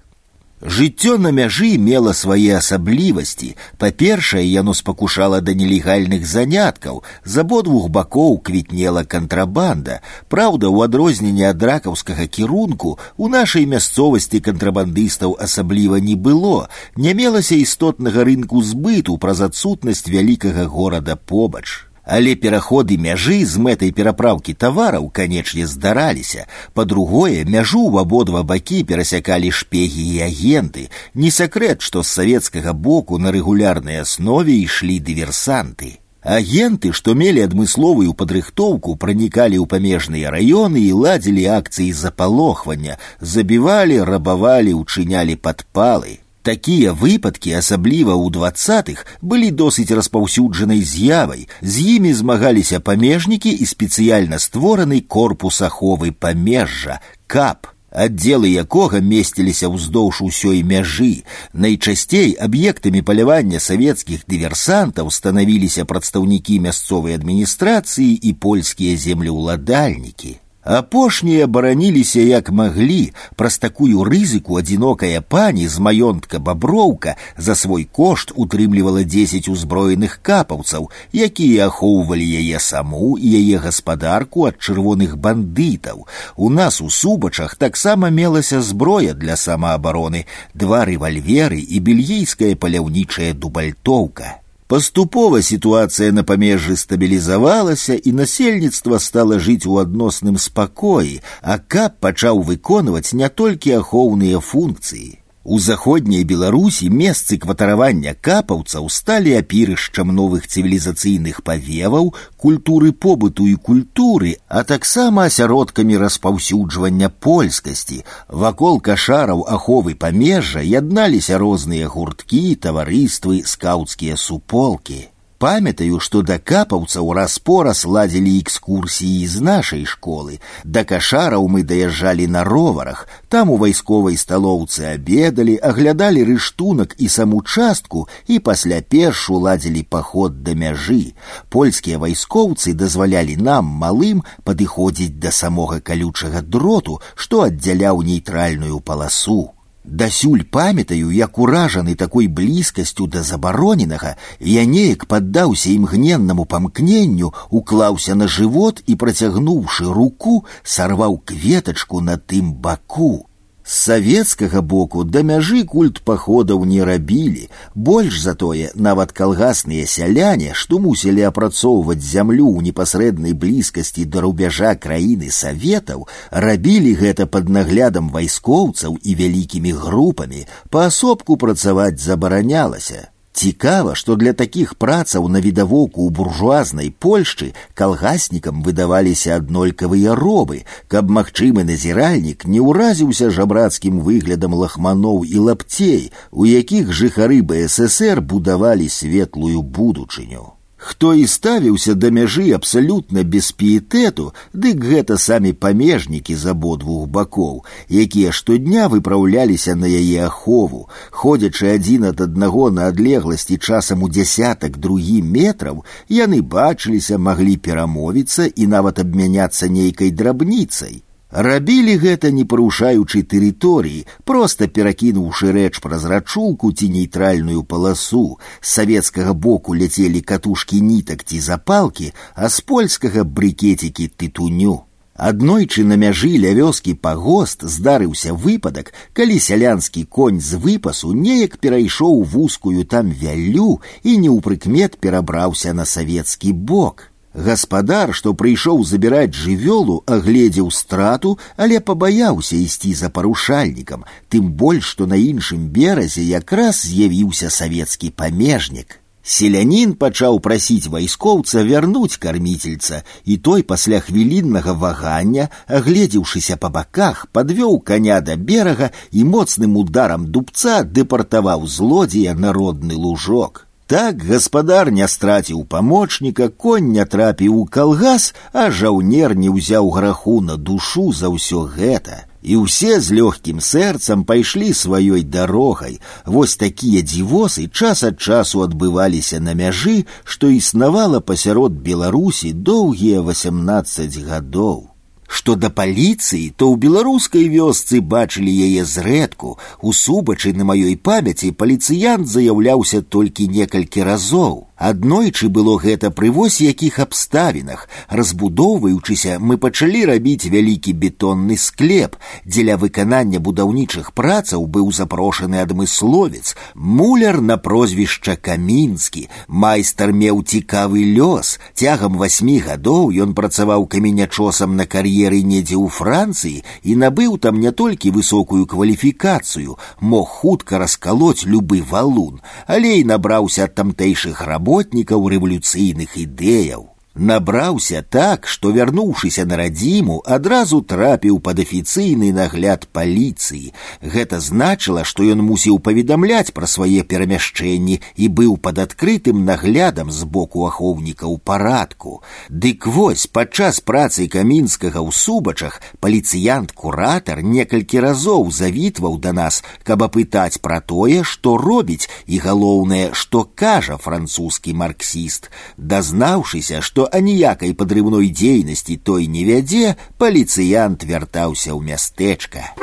Жыццё 0.62 1.18
на 1.18 1.32
мяжы 1.34 1.76
мела 1.76 2.12
свае 2.14 2.54
асаблівасці. 2.56 3.56
Па-першае, 3.82 4.44
яно 4.46 4.74
спакушала 4.78 5.40
да 5.40 5.54
нелегальных 5.58 6.22
заняткаў. 6.22 7.02
З 7.24 7.42
абодвух 7.42 7.88
бакоў 7.90 8.38
квітнела 8.38 9.02
кантрабанда. 9.02 9.98
Праўда, 10.30 10.70
у 10.70 10.80
адрозненне 10.86 11.50
ад 11.50 11.62
ракаўскага 11.62 12.30
кірунку 12.30 12.96
у 13.16 13.28
нашай 13.28 13.66
мясцовасці 13.66 14.38
кантрабандыстаў 14.38 15.34
асабліва 15.34 15.98
не 15.98 16.14
было. 16.14 16.68
Не 16.94 17.14
мелася 17.14 17.58
істотнага 17.58 18.22
рынку 18.22 18.62
збыту 18.62 19.18
праз 19.18 19.42
адсутнасць 19.42 20.06
вялікага 20.06 20.70
горада 20.70 21.16
побач. 21.16 21.85
Але 22.06 22.34
пераходы 22.34 22.98
мяжы 22.98 23.44
з 23.46 23.62
мэтай 23.62 23.92
перапраўкі 23.94 24.54
тавараў, 24.58 25.08
канечне, 25.14 25.66
здараліся. 25.70 26.46
Па-другое, 26.74 27.46
мяжу 27.46 27.86
ў 27.86 28.02
абодва 28.02 28.42
бакі 28.42 28.82
перасякалі 28.82 29.54
шпегі 29.54 30.02
і 30.16 30.20
агенты. 30.26 30.88
Не 31.14 31.30
сакрэт, 31.30 31.80
што 31.80 32.02
з 32.02 32.08
савецкага 32.08 32.72
боку 32.74 33.18
на 33.18 33.30
рэгулярнай 33.30 34.02
аснове 34.02 34.58
ішлі 34.66 34.98
дыверсанты. 34.98 36.02
Агенты, 36.22 36.92
што 36.92 37.14
мелі 37.14 37.42
адмысловую 37.46 38.14
падрыхтоўку, 38.14 38.94
пранікалі 38.94 39.58
ў 39.58 39.66
памежныя 39.66 40.30
раёны 40.30 40.82
і 40.82 40.92
ладзілі 41.06 41.46
акцыі 41.54 41.90
запалохвання, 41.92 42.98
забівалі, 43.20 44.02
рабавалі, 44.06 44.74
учынялі 44.74 45.34
падпалы. 45.34 46.18
Такія 46.46 46.92
выпадкі, 46.92 47.54
асабліва 47.54 48.18
ў 48.18 48.26
двадцатых, 48.34 49.06
былі 49.22 49.50
досыць 49.54 49.94
распаўсюджанай 49.94 50.82
з'явай. 50.82 51.46
З 51.62 51.74
імі 51.96 52.14
змагаліся 52.18 52.80
памежнікі 52.80 53.50
і 53.50 53.64
спецыяльна 53.66 54.42
створаны 54.42 55.00
корпус 55.06 55.62
аховы 55.62 56.10
памежжа, 56.10 56.98
кап 57.30 57.70
аддзелы 57.92 58.50
якога 58.58 58.98
месціліся 58.98 59.68
ўздоўж 59.68 60.22
усёй 60.26 60.66
мяжы. 60.66 61.22
Найчасцей 61.52 62.34
аб'ектамі 62.34 63.06
палявання 63.06 63.60
савецкіх 63.60 64.24
дыверсантаў 64.26 65.12
станавіліся 65.14 65.84
прадстаўнікі 65.84 66.58
мясцовай 66.66 67.14
адміністрацыі 67.20 68.18
і 68.18 68.32
польскія 68.32 68.96
землеўладальнікі. 68.96 70.40
Апошнія 70.66 71.46
бараніліся 71.46 72.20
як 72.20 72.50
маглі, 72.50 73.12
праз 73.34 73.58
такую 73.58 74.04
рызыку 74.06 74.58
адзінокая 74.62 75.20
пані 75.20 75.66
з 75.66 75.82
маёнтка 75.82 76.38
баброўка 76.38 77.16
за 77.36 77.56
свой 77.58 77.82
кошт 77.82 78.30
утрымлівала 78.36 79.02
дзесяць 79.02 79.50
узброеных 79.50 80.20
капаўцаў, 80.22 80.86
якія 81.10 81.66
ахоўвалі 81.66 82.22
яе 82.22 82.62
саму 82.62 83.18
і 83.18 83.32
яе 83.42 83.58
гаспадарку 83.58 84.46
ад 84.46 84.62
чырвоных 84.62 85.18
бандытаў. 85.18 86.06
У 86.36 86.50
нас 86.50 86.80
у 86.80 86.90
субачах 86.90 87.56
таксама 87.56 88.10
мелася 88.10 88.62
зброя 88.62 89.14
для 89.18 89.34
самаабароны, 89.34 90.26
два 90.54 90.84
рэвальверы 90.86 91.58
і 91.58 91.80
бельгійская 91.80 92.54
паляўнічая 92.54 93.34
дубальтоўка. 93.34 94.38
Паступова 94.72 95.42
сітуацыя 95.44 96.12
на 96.16 96.22
памежжы 96.24 96.76
стабілізавалася 96.80 97.92
і 97.92 98.12
насельніцтва 98.20 99.00
стала 99.06 99.36
жыць 99.36 99.68
у 99.68 99.76
адносным 99.82 100.38
спакоі, 100.40 101.20
а 101.42 101.58
кап 101.58 101.98
пачаў 102.00 102.40
выконваць 102.40 103.12
не 103.12 103.28
толькі 103.28 103.76
ахоўныя 103.80 104.40
функцыі. 104.40 105.18
У 105.46 105.58
заходняй 105.58 106.22
Беларусі 106.22 106.86
месцы 106.86 107.36
кватаравання 107.44 108.14
капаўцаў 108.14 108.86
сталі 108.96 109.32
апірышчам 109.34 110.12
новых 110.14 110.46
цывілізацыйных 110.46 111.42
павеваў, 111.42 112.12
культуры 112.38 112.92
побыту 112.92 113.48
і 113.50 113.56
культуры, 113.58 114.36
а 114.46 114.62
таксама 114.62 115.26
асяродкамі 115.26 115.98
распаўсюджвання 115.98 117.10
польскасці. 117.10 118.04
Вакол 118.28 118.78
кашараў 118.80 119.42
аховы 119.48 119.98
памежжа 119.98 120.62
ядналіся 120.62 121.42
розныя 121.42 121.90
гурткі, 121.90 122.54
таварыствы, 122.54 123.42
скаўцкія 123.42 124.16
суполкі. 124.16 125.08
Памятаю, 125.42 125.98
што 125.98 126.20
да 126.22 126.36
капаўцаў 126.38 127.08
раз-пораз 127.18 127.80
ладзілі 127.94 128.32
экскурсіі 128.40 129.26
з 129.26 129.40
нашай 129.42 129.80
школы. 129.92 130.36
Да 130.62 130.84
кашараў 130.86 131.48
мы 131.50 131.64
даязджалі 131.66 132.28
на 132.30 132.44
роварах. 132.46 133.08
Там 133.28 133.50
у 133.50 133.56
вайсковай 133.58 134.14
сталоўцы 134.22 134.86
абедалі, 134.92 135.56
аглядалі 135.58 136.22
рыштунак 136.28 136.94
і 136.96 137.08
саму 137.10 137.42
частку 137.42 138.06
і 138.28 138.38
пасля 138.38 138.78
першу 138.86 139.40
ладзілі 139.46 139.82
паход 139.82 140.44
да 140.46 140.54
мяжы. 140.54 141.18
Польскія 141.50 141.98
вайскоўцы 141.98 142.74
дазвалялі 142.78 143.34
нам 143.34 143.66
малым 143.82 144.22
падыходзіць 144.46 145.18
да 145.18 145.34
самога 145.34 145.80
калючага 145.80 146.46
дроту, 146.46 147.00
што 147.16 147.42
аддзяляў 147.48 148.06
нейтральную 148.06 148.78
паласу. 148.78 149.50
Дасюль 149.86 150.44
памятаю, 150.44 151.10
як 151.10 151.38
уражаны 151.38 151.96
такой 151.96 152.28
блізкасцю 152.28 153.08
да 153.08 153.22
забароненага, 153.22 154.16
я 154.38 154.64
неяк 154.64 155.06
паддаўся 155.06 155.70
імгненнаму 155.70 156.44
памкненню, 156.44 157.34
уклаўся 157.50 158.14
на 158.14 158.28
жывот 158.28 158.82
і, 158.86 158.94
працягнуўшы 158.94 159.90
руку, 159.90 160.44
сарваў 160.62 161.18
кветачку 161.18 162.00
на 162.00 162.16
тым 162.16 162.54
баку. 162.54 163.25
З 163.66 163.74
савецкага 163.74 164.60
боку 164.60 165.04
да 165.04 165.20
мяжы 165.22 165.62
культ 165.64 166.00
паходаў 166.02 166.64
не 166.66 166.82
рабілі. 166.84 167.44
Больш 167.74 168.18
затое 168.20 168.70
нават 168.74 169.12
калгасныя 169.12 169.86
сяляне, 169.86 170.50
што 170.62 170.80
мусілі 170.82 171.22
апрацоўваць 171.30 172.02
зямлю 172.02 172.48
ў 172.50 172.66
непасрэднай 172.68 173.38
блізкасці 173.44 174.04
да 174.04 174.26
рубяжа 174.26 174.74
краіны 174.74 175.30
саветаў, 175.30 176.08
рабілі 176.30 176.98
гэта 177.04 177.26
пад 177.26 177.48
наглядам 177.48 178.10
вайскоўцаў 178.10 178.98
і 178.98 179.14
вялікімі 179.22 179.78
групамі, 179.78 180.46
паасобку 180.70 181.38
працаваць 181.38 182.02
забаранялася. 182.02 183.08
Цікава, 183.36 183.94
што 183.96 184.14
для 184.20 184.32
такіх 184.32 184.74
працаў 184.76 185.26
на 185.34 185.40
відавоку 185.40 186.04
ў 186.04 186.10
буржуазнай 186.12 186.92
Польшчы 187.04 187.48
калгаснікам 187.74 188.60
выдаваліся 188.66 189.40
аднолькавыя 189.40 190.14
робы, 190.14 190.62
каб 190.92 191.08
магчымы 191.08 191.64
назіральнік 191.64 192.44
не 192.44 192.60
ўразіўся 192.60 193.32
жабрацкім 193.32 194.00
выглядам 194.04 194.54
лахманоў 194.62 195.24
і 195.24 195.46
лапцей, 195.48 196.12
у 196.30 196.44
якіх 196.44 196.92
жыхары 196.92 197.40
БССР 197.40 198.20
будавалі 198.20 198.88
светлую 198.88 199.62
будучыню. 199.62 200.55
Хто 200.86 201.14
і 201.14 201.26
ставіўся 201.30 201.92
да 201.94 202.08
мяжы 202.14 202.44
абсалютна 202.56 203.22
без 203.34 203.50
піетэту, 203.60 204.24
дык 204.64 204.82
гэта 204.92 205.18
самі 205.24 205.52
памежнікі 205.64 206.34
з 206.34 206.50
абодвух 206.52 207.04
бакоў, 207.16 207.60
якія 208.04 208.32
штодня 208.38 208.88
выпраўляліся 208.94 209.76
на 209.78 209.86
яе 209.86 210.26
ахову, 210.26 210.82
ходзячы 211.10 211.70
адзін 211.74 212.08
ад 212.10 212.24
аднаго 212.26 212.66
на 212.80 212.90
адлегласці 212.90 213.60
часам 213.62 214.02
у 214.02 214.10
дзясятак 214.10 214.82
другі 214.88 215.22
метраў, 215.22 215.84
яны 216.10 216.42
бачыліся, 216.42 217.22
маглі 217.30 217.56
перамовіцца 217.62 218.50
і 218.50 218.66
нават 218.74 218.98
абмяняцца 219.06 219.70
нейкай 219.78 220.10
драбніцай. 220.10 221.02
Рабілі 221.32 221.96
гэта 221.96 222.28
не 222.30 222.44
парушаючы 222.44 223.22
тэрыторыі, 223.24 224.04
проста 224.28 224.68
перакінуўшы 224.68 225.52
рэч 225.56 225.80
праз 225.80 226.04
рачулку 226.04 226.72
ці 226.76 226.88
нейтральную 226.92 227.62
паласу. 227.64 228.36
З 228.60 228.68
савецкага 228.68 229.32
боку 229.32 229.72
ляцелі 229.74 230.20
катушкі 230.20 230.80
нітак 230.84 231.24
ці 231.24 231.40
запалкі, 231.40 232.12
а 232.36 232.52
з 232.52 232.60
польскага 232.60 233.24
брыкецікі 233.24 234.12
тытуню. 234.12 234.84
Аднойчы 235.16 235.84
на 235.88 235.96
мяжы 235.96 236.36
ля 236.36 236.52
вёскі 236.52 236.92
пагост 237.00 237.64
здарыўся 237.64 238.36
выпадак, 238.36 238.92
калі 239.16 239.38
сялянскі 239.40 240.04
конь 240.04 240.40
з 240.40 240.60
выпасу 240.60 241.12
неяк 241.16 241.56
перайшоў 241.56 242.24
вузкую 242.28 242.84
там 242.84 243.08
вяллю 243.08 243.80
і 244.04 244.18
неўпрыкмет 244.20 245.00
перабраўся 245.00 245.72
на 245.72 245.88
савецкі 245.88 246.52
бок. 246.52 247.08
Гаспадар, 247.36 248.12
што 248.12 248.34
прыйшоў 248.36 248.82
забіраць 248.84 249.32
жывёлу, 249.32 250.02
агледзеў 250.06 250.70
страту, 250.70 251.38
але 251.56 251.80
пабаяўся 251.80 252.56
ісці 252.56 252.92
за 252.94 253.08
парушальнікам, 253.08 254.04
тым 254.28 254.52
больш, 254.52 254.84
што 254.84 255.06
на 255.06 255.16
іншым 255.16 255.68
беразе 255.72 256.22
якраз 256.22 256.82
з'явіўся 256.84 257.48
савецкі 257.48 258.10
памежнік. 258.10 258.98
Селянін 259.22 259.94
пачаў 259.94 260.40
прасіць 260.44 260.90
вайскоўца 260.92 261.62
вярнуць 261.64 262.18
карміцельца, 262.18 263.02
і 263.24 263.36
той 263.36 263.62
пасля 263.62 264.00
хвіліннага 264.00 264.74
вагання, 264.74 265.48
агледзеўшыся 265.68 266.56
па 266.58 266.68
баках, 266.68 267.26
падвёў 267.32 267.80
каня 267.80 268.20
да 268.20 268.36
берага 268.36 268.90
і 269.12 269.24
моцным 269.24 269.78
ударам 269.78 270.26
дубца 270.26 270.82
дэпартаваў 270.82 271.66
злодзея 271.66 272.34
народны 272.34 272.98
лужок. 272.98 273.65
Так 273.92 274.22
гаспадар 274.24 274.90
не 274.90 275.06
страціў 275.08 275.64
памочніка, 275.68 276.48
конь 276.48 276.92
не 276.92 277.04
трапіў 277.04 277.56
у 277.60 277.64
калгас, 277.66 278.32
а 278.52 278.70
жаўнер 278.70 279.34
не 279.36 279.50
ўзяў 279.52 279.90
граху 279.96 280.40
на 280.40 280.56
душу 280.56 281.12
за 281.12 281.28
ўсё 281.28 281.68
гэта. 281.68 282.24
І 282.42 282.56
ўсе 282.62 283.00
з 283.00 283.18
лёгкім 283.18 283.60
сэрцам 283.60 284.24
пайшлі 284.24 284.72
сваёй 284.74 285.22
дарогай. 285.22 286.00
Вось 286.24 286.56
такія 286.56 287.02
дзівосы 287.02 287.68
час 287.68 288.02
ад 288.02 288.16
часу 288.16 288.64
адбываліся 288.64 289.38
на 289.40 289.52
мяжы, 289.54 290.06
што 290.24 290.48
існавала 290.48 291.20
пасярод 291.20 291.76
Беларусі 291.76 292.52
доўгія 292.52 293.20
18 293.20 294.18
гадоў. 294.24 294.88
Што 295.32 295.54
да 295.56 295.68
паліцыі, 295.72 296.52
то 296.60 296.68
ў 296.68 296.76
беларускай 296.76 297.48
вёсцы 297.48 298.00
бачылі 298.04 298.52
яе 298.52 298.84
зрэдку. 298.84 299.56
У 299.80 299.92
субачы 299.96 300.52
на 300.52 300.66
маёй 300.68 300.92
памяці 301.08 301.54
паліцыянт 301.62 302.28
заяўляўся 302.28 303.00
толькі 303.00 303.48
некалькі 303.48 304.04
разоў. 304.04 304.68
Аднойчы 304.82 305.46
было 305.46 305.76
гэта 305.78 306.08
пры 306.10 306.32
вось 306.34 306.58
якіх 306.60 306.98
абставінах. 306.98 307.88
Разбудоўваючыся, 308.08 309.36
мы 309.38 309.54
пачалі 309.54 310.00
рабіць 310.10 310.50
вялікі 310.50 310.94
бетонны 310.98 311.54
склеп. 311.56 312.16
Дзеля 312.42 312.74
выканання 312.82 313.38
будаўнічых 313.38 314.10
працаў 314.10 314.66
быў 314.66 314.90
запрошаны 314.90 315.60
адмысловец, 315.62 316.56
муляр 316.74 317.38
на 317.40 317.58
прозвішча 317.58 318.34
Камінскі. 318.34 319.28
Майстар 319.46 320.10
меў 320.10 320.42
цікавы 320.42 321.06
лёс. 321.14 321.60
Цягам 321.78 322.18
васьмі 322.18 322.58
гадоў 322.66 323.12
ён 323.12 323.38
працаваў 323.38 323.86
каменячосам 323.86 324.74
на 324.74 324.88
кар'еры 324.88 325.44
недзе 325.44 325.78
ў 325.78 325.86
Францыі 326.00 326.64
і 326.82 326.96
набыў 326.96 327.38
там 327.38 327.60
не 327.60 327.70
толькі 327.70 328.16
высокую 328.18 328.66
кваліфікацыю, 328.66 329.78
мог 330.00 330.26
хутка 330.42 330.82
раскалоць 330.82 331.46
любы 331.46 331.84
валун, 331.86 332.42
але 332.66 332.98
і 332.98 333.06
набраўся 333.06 333.70
ад 333.70 333.78
тамтэйшых 333.78 334.42
раб 334.42 334.65
работнікаў 334.66 335.28
рэвалюцыйных 335.34 336.16
ідэяў 336.24 336.82
набраўся 337.16 338.02
так, 338.02 338.46
што 338.46 338.72
вярнуўшыся 338.72 339.44
на 339.44 339.56
радзіму, 339.56 340.22
адразу 340.24 340.80
трапіў 340.80 341.40
пад 341.44 341.60
афіцыйны 341.60 342.32
нагляд 342.32 342.88
паліцыі. 342.92 343.72
Гэта 344.00 344.40
значыла, 344.40 345.04
што 345.04 345.24
ён 345.24 345.44
мусіў 345.44 345.78
паведамляць 345.78 346.52
пра 346.56 346.66
свае 346.66 347.04
перамяшчэнні 347.04 348.00
і 348.16 348.28
быў 348.28 348.56
пад 348.56 348.78
адкрытым 348.86 349.44
наглядам 349.44 350.10
з 350.10 350.24
боку 350.24 350.64
ахоўнікаў 350.66 351.38
парадку. 351.44 352.22
Дык 352.48 352.86
вось 352.86 353.26
падчас 353.26 353.80
працы 353.80 354.28
камінскага 354.28 355.04
ў 355.04 355.12
субачах 355.12 355.80
паліцыянт-куратар 356.00 357.44
некалькі 357.44 358.00
разоў 358.00 358.50
завітваў 358.50 359.20
да 359.20 359.32
нас, 359.36 359.62
каб 359.84 360.02
апытаць 360.02 360.64
пра 360.64 360.80
тое, 360.80 361.22
што 361.22 361.56
робіць 361.60 362.08
і 362.26 362.40
галоўнае, 362.40 363.12
што 363.12 363.44
кажа 363.44 364.00
французскі 364.00 364.72
марксіст, 364.72 365.52
дазнаўшыся, 365.76 366.80
што 366.80 367.02
аніякай 367.06 367.72
падрыўной 367.78 368.28
дзейнасці 368.34 368.98
той 369.06 369.30
не 369.30 369.46
вядзе, 369.46 369.94
паліцыянт 370.18 371.06
вяртаўся 371.06 371.70
ў 371.72 371.80
мястэчка. 371.94 372.74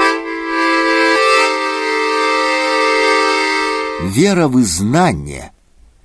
Веравызнанне 3.99 5.51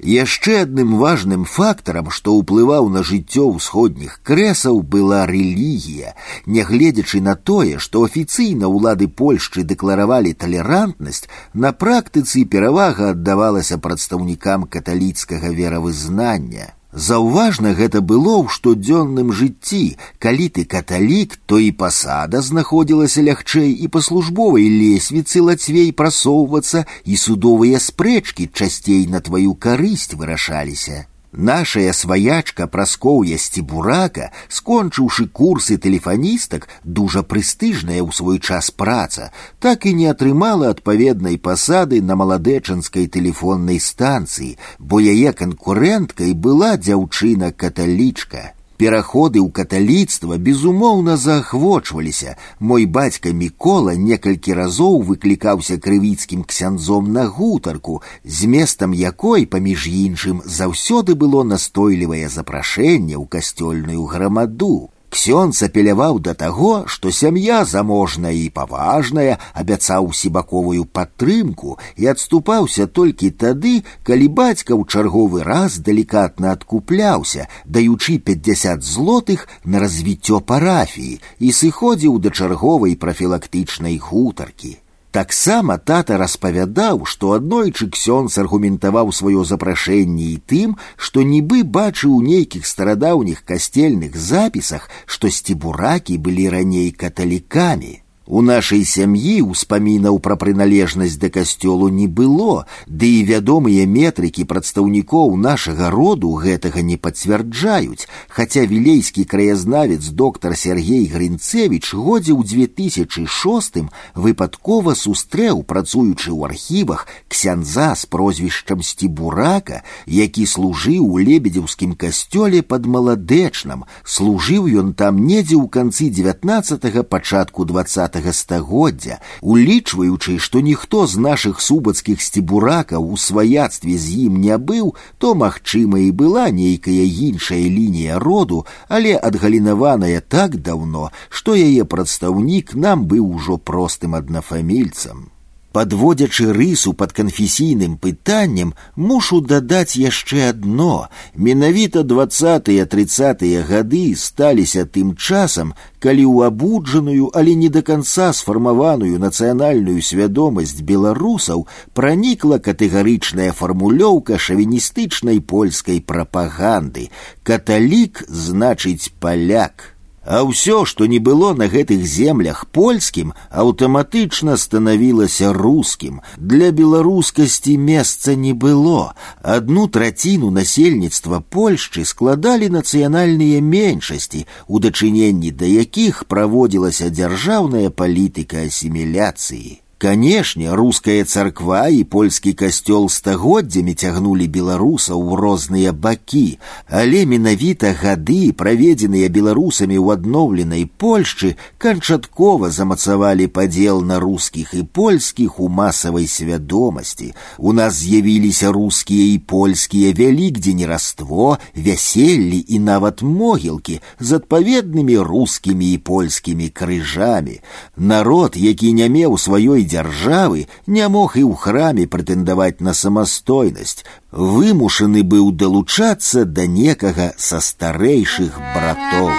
Яшчэ 0.04 0.62
адным 0.62 0.98
важным 1.00 1.44
фактарам, 1.48 2.10
што 2.10 2.34
ўплываў 2.36 2.90
на 2.92 3.00
жыццё 3.10 3.46
ўсходніх 3.56 4.18
крэсаў 4.20 4.82
была 4.82 5.24
рэлігія, 5.24 6.12
нягледзячы 6.44 7.22
на 7.24 7.34
тое, 7.36 7.78
што 7.78 8.04
афіцыйна 8.04 8.68
ўлады 8.68 9.08
Польшчы 9.08 9.64
дэкларавалі 9.64 10.34
талерантнасць, 10.34 11.24
на 11.54 11.72
практыцы 11.72 12.44
перавага 12.44 13.16
аддавалася 13.16 13.78
прадстаўнікам 13.78 14.68
каталіцкага 14.68 15.48
веравызнання. 15.48 16.74
Заўважна 16.94 17.74
гэта 17.74 18.00
было 18.00 18.34
ў 18.38 18.54
штодзённым 18.54 19.32
жыцці, 19.34 19.98
калі 20.22 20.46
ты 20.54 20.62
каталік, 20.64 21.34
то 21.46 21.58
і 21.58 21.72
пасада 21.74 22.42
знаходзілася 22.48 23.24
лягчэй 23.28 23.72
і 23.86 23.90
па 23.90 24.02
службовай 24.08 24.68
лесвіцы 24.70 25.42
лацвей 25.42 25.90
прасоўвацца 25.90 26.86
і 27.04 27.18
судовыя 27.18 27.82
спрэчкі 27.82 28.46
часцей 28.54 29.10
на 29.10 29.18
тваю 29.18 29.58
карысць 29.58 30.14
вырашаліся. 30.14 31.10
Нашая 31.36 31.92
сваячка 31.92 32.68
праскоўя 32.70 33.36
сцібурака, 33.42 34.30
скончыўшы 34.48 35.26
курсы 35.26 35.76
тэлефаністак, 35.82 36.68
дужа 36.84 37.24
прэстыжная 37.26 37.98
ў 37.98 38.10
свой 38.14 38.38
час 38.38 38.70
праца, 38.70 39.32
так 39.58 39.82
і 39.82 39.94
не 39.98 40.06
атрымала 40.06 40.70
адпаведнай 40.70 41.38
пасады 41.38 41.98
на 42.00 42.14
маладэчанскай 42.14 43.10
тэлефоннай 43.10 43.82
станцыі, 43.82 44.54
бо 44.78 45.02
яе 45.02 45.34
канкурэнткай 45.34 46.38
была 46.38 46.76
дзяўчына 46.78 47.50
каталічка. 47.50 48.54
Пераходы 48.78 49.38
ў 49.38 49.54
каталіцтва 49.54 50.36
безумоўна 50.36 51.14
заахвочваліся. 51.16 52.34
Мой 52.58 52.86
бацька 52.86 53.30
Мікола 53.30 53.94
некалькі 53.94 54.56
разоў 54.58 54.98
выклікаўся 55.10 55.78
крывіцкім 55.78 56.42
ксяндзом 56.42 57.12
на 57.12 57.26
гутарку, 57.30 58.02
з 58.24 58.50
местам 58.50 58.90
якой, 58.92 59.46
паміж 59.46 59.86
іншым, 59.86 60.42
заўсёды 60.42 61.14
было 61.14 61.44
настойлівае 61.46 62.26
запрашэнне 62.28 63.14
ў 63.14 63.24
касцёльную 63.30 64.02
грамаду. 64.10 64.90
Ксёнц 65.14 65.62
апеляваў 65.62 66.16
да 66.26 66.32
таго, 66.34 66.70
што 66.90 67.12
сям'я 67.14 67.58
заможная 67.72 68.32
і 68.34 68.48
паважная, 68.56 69.38
абяцаў 69.54 70.10
сібаковую 70.20 70.86
падтрымку 70.98 71.76
і 72.02 72.10
адступаўся 72.12 72.88
толькі 72.98 73.30
тады, 73.30 73.74
калі 74.02 74.26
бацька 74.40 74.74
ў 74.74 74.82
чарговы 74.90 75.46
раз 75.46 75.78
далікатна 75.78 76.58
адкупляўся, 76.58 77.46
даючы 77.64 78.18
50 78.18 78.82
злотых 78.82 79.46
на 79.62 79.78
развіццё 79.86 80.42
парафіі 80.42 81.20
і 81.38 81.52
сыходзіў 81.62 82.18
да 82.18 82.34
чарговай 82.34 82.98
прафілактычнай 82.98 84.02
гутаркі. 84.02 84.78
Таксама 85.14 85.78
тата 85.78 86.16
распавядаў, 86.18 87.04
што 87.06 87.34
аднойчы 87.38 87.86
ксёнц 87.86 88.34
аргументаваў 88.42 89.12
сваё 89.14 89.44
запрашэнне 89.46 90.26
і 90.34 90.38
тым, 90.52 90.74
што 90.96 91.22
нібы 91.22 91.62
бачыў 91.62 92.16
у 92.16 92.22
нейкіх 92.22 92.66
старадаўніх 92.66 93.44
касцельных 93.46 94.16
запісах, 94.18 94.90
што 95.06 95.30
сцібуракі 95.30 96.18
былі 96.18 96.48
раней 96.56 96.90
каталікамі. 96.90 97.92
У 98.28 98.40
нашай 98.40 98.86
сям'і 98.88 99.52
ўспамінаў 99.52 100.16
пра 100.24 100.34
прыналежнасць 100.40 101.18
да 101.20 101.28
касцёлу 101.28 101.90
не 101.92 102.06
было, 102.08 102.64
ды 102.88 103.20
і 103.20 103.24
вядомыя 103.28 103.84
метрыкі 103.84 104.48
прадстаўнікоў 104.48 105.36
нашага 105.36 105.90
роду 105.92 106.32
гэтага 106.40 106.80
не 106.80 106.96
пацвярджаюць, 106.96 108.08
хаця 108.32 108.64
вілейскі 108.64 109.24
краязнавец 109.28 110.08
доктар 110.08 110.56
Сергей 110.56 111.04
Грынцевич 111.04 111.92
годзе 111.92 112.32
ў 112.32 112.48
2006 112.48 113.92
выпадкова 114.16 114.96
сустрэў, 114.96 115.60
працуючы 115.68 116.32
ў 116.32 116.48
архівах 116.48 117.04
ксяндза 117.28 117.92
з 117.92 118.08
прозвішчам 118.08 118.80
сцібурака, 118.80 119.84
які 120.08 120.48
служыў 120.48 121.12
у 121.12 121.20
лебедзеўскім 121.20 121.92
касцёле 121.92 122.64
пад 122.64 122.88
маладэчнам, 122.88 123.84
служыў 124.00 124.64
ён 124.64 124.96
там 124.96 125.20
недзе 125.28 125.60
ў 125.60 125.68
канцы 125.68 126.08
19 126.08 127.04
пачатку 127.04 127.68
20 127.68 128.14
стагоддзя, 128.32 129.20
улічваючы, 129.40 130.38
што 130.38 130.60
ніхто 130.60 131.06
з 131.06 131.16
нашых 131.16 131.60
субацкіх 131.60 132.22
сцібуракаў 132.22 133.12
у 133.12 133.16
сваяцтве 133.16 133.98
з 133.98 134.26
ім 134.26 134.40
не 134.40 134.58
быў, 134.58 134.94
то 135.18 135.34
магчыма 135.34 135.98
і 135.98 136.10
была 136.10 136.50
нейкая 136.50 137.04
іншая 137.04 137.62
лінія 137.62 138.18
роду, 138.18 138.66
але 138.88 139.16
адгалінаваная 139.16 140.20
так 140.20 140.56
даўно, 140.56 141.10
што 141.28 141.54
яе 141.54 141.84
прадстаўнік 141.84 142.74
нам 142.74 143.06
быў 143.06 143.28
ужо 143.34 143.58
простым 143.58 144.14
аднафамільцам. 144.14 145.34
Подводзячы 145.74 146.52
рысу 146.54 146.92
пад 146.92 147.12
канфесійным 147.12 147.96
пытаннем, 147.98 148.74
мушу 148.94 149.40
дадаць 149.40 149.98
яшчэ 149.98 150.50
адно. 150.50 151.08
Менавіта 151.34 152.04
двадцатыя 152.06 152.86
тридцатыя 152.86 153.64
гады 153.66 154.14
сталіся 154.14 154.84
тым 154.86 155.16
часам, 155.18 155.72
калі 155.98 156.24
ў 156.30 156.46
абуджаную, 156.46 157.26
але 157.34 157.56
не 157.58 157.70
да 157.74 157.82
канца 157.82 158.30
сфармаваную 158.30 159.18
нацыянальную 159.18 159.98
свядомасць 159.98 160.78
беларусаў 160.78 161.66
пранікла 161.90 162.60
катэгарычная 162.62 163.50
фармулёўка 163.50 164.38
шавіністычнай 164.38 165.42
польскай 165.42 165.98
прапаганды. 165.98 167.10
Каталік 167.42 168.22
значыць 168.30 169.10
паляк. 169.18 169.90
А 170.26 170.40
ўсё, 170.42 170.84
што 170.88 171.04
не 171.06 171.18
было 171.18 171.52
на 171.52 171.68
гэтых 171.68 172.00
землях 172.08 172.64
польскім, 172.72 173.34
аўтаматычна 173.50 174.56
станавілася 174.56 175.52
рускім. 175.52 176.22
Для 176.38 176.70
беларускасці 176.72 177.76
месца 177.76 178.34
не 178.34 178.54
было. 178.54 179.12
Адну 179.42 179.86
траціну 179.88 180.50
насельніцтва 180.50 181.44
Польшчы 181.50 182.06
складалі 182.08 182.72
нацыянальныя 182.72 183.60
меншасці, 183.60 184.46
у 184.66 184.80
дачыненні 184.80 185.52
да 185.52 185.68
якіх 185.68 186.24
праводзілася 186.24 187.12
дзяржаўная 187.12 187.90
палітыка 187.90 188.64
асіміляцыі. 188.64 189.84
Канешне, 190.04 190.74
руская 190.74 191.24
царква 191.24 191.88
і 191.88 192.02
польскі 192.04 192.52
касцёл 192.52 193.06
стагоддзямі 193.08 193.94
цягнулі 193.94 194.44
беларусаў 194.52 195.16
у 195.16 195.36
розныя 195.40 195.94
бакі, 195.96 196.58
але 196.92 197.22
менавіта 197.24 197.94
гады, 197.96 198.52
праведзеныя 198.52 199.30
беларусамі 199.32 199.96
ў 199.96 200.18
адноўленай 200.18 200.84
Польшчы, 200.84 201.54
канчаткова 201.78 202.68
замацавалі 202.68 203.46
падзел 203.46 204.02
на 204.02 204.18
рускіх 204.20 204.74
і 204.74 204.82
польскіх 204.82 205.56
у 205.60 205.70
масавай 205.72 206.28
свядомасці. 206.28 207.32
У 207.56 207.72
нас 207.72 207.96
з'явіліся 208.04 208.72
рускія 208.76 209.32
і 209.32 209.38
польскія 209.38 210.12
вялікдзені 210.12 210.84
раство, 210.84 211.56
вяселлі 211.72 212.60
і 212.68 212.78
нават 212.78 213.22
могілкі 213.22 214.00
з 214.20 214.36
адпаведнымі 214.36 215.16
рускімі 215.16 215.92
і 215.94 215.98
польскімі 215.98 216.68
крыжамі. 216.68 217.60
Народ, 217.96 218.52
які 218.52 218.92
не 218.92 219.08
меў 219.08 219.40
сваёй 219.40 219.87
дзяржавы 219.88 220.66
не 220.86 221.08
мог 221.08 221.36
і 221.40 221.44
ў 221.48 221.54
храме 221.56 222.04
прэтэндаваць 222.06 222.84
на 222.84 222.92
самастойнасць, 222.92 224.04
вымушаны 224.30 225.22
быў 225.24 225.52
далучацца 225.52 226.44
да 226.44 226.66
некага 226.66 227.32
са 227.36 227.60
старэйшых 227.60 228.60
братоў. 228.74 229.32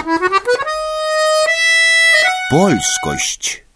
Польскасць. 2.50 3.66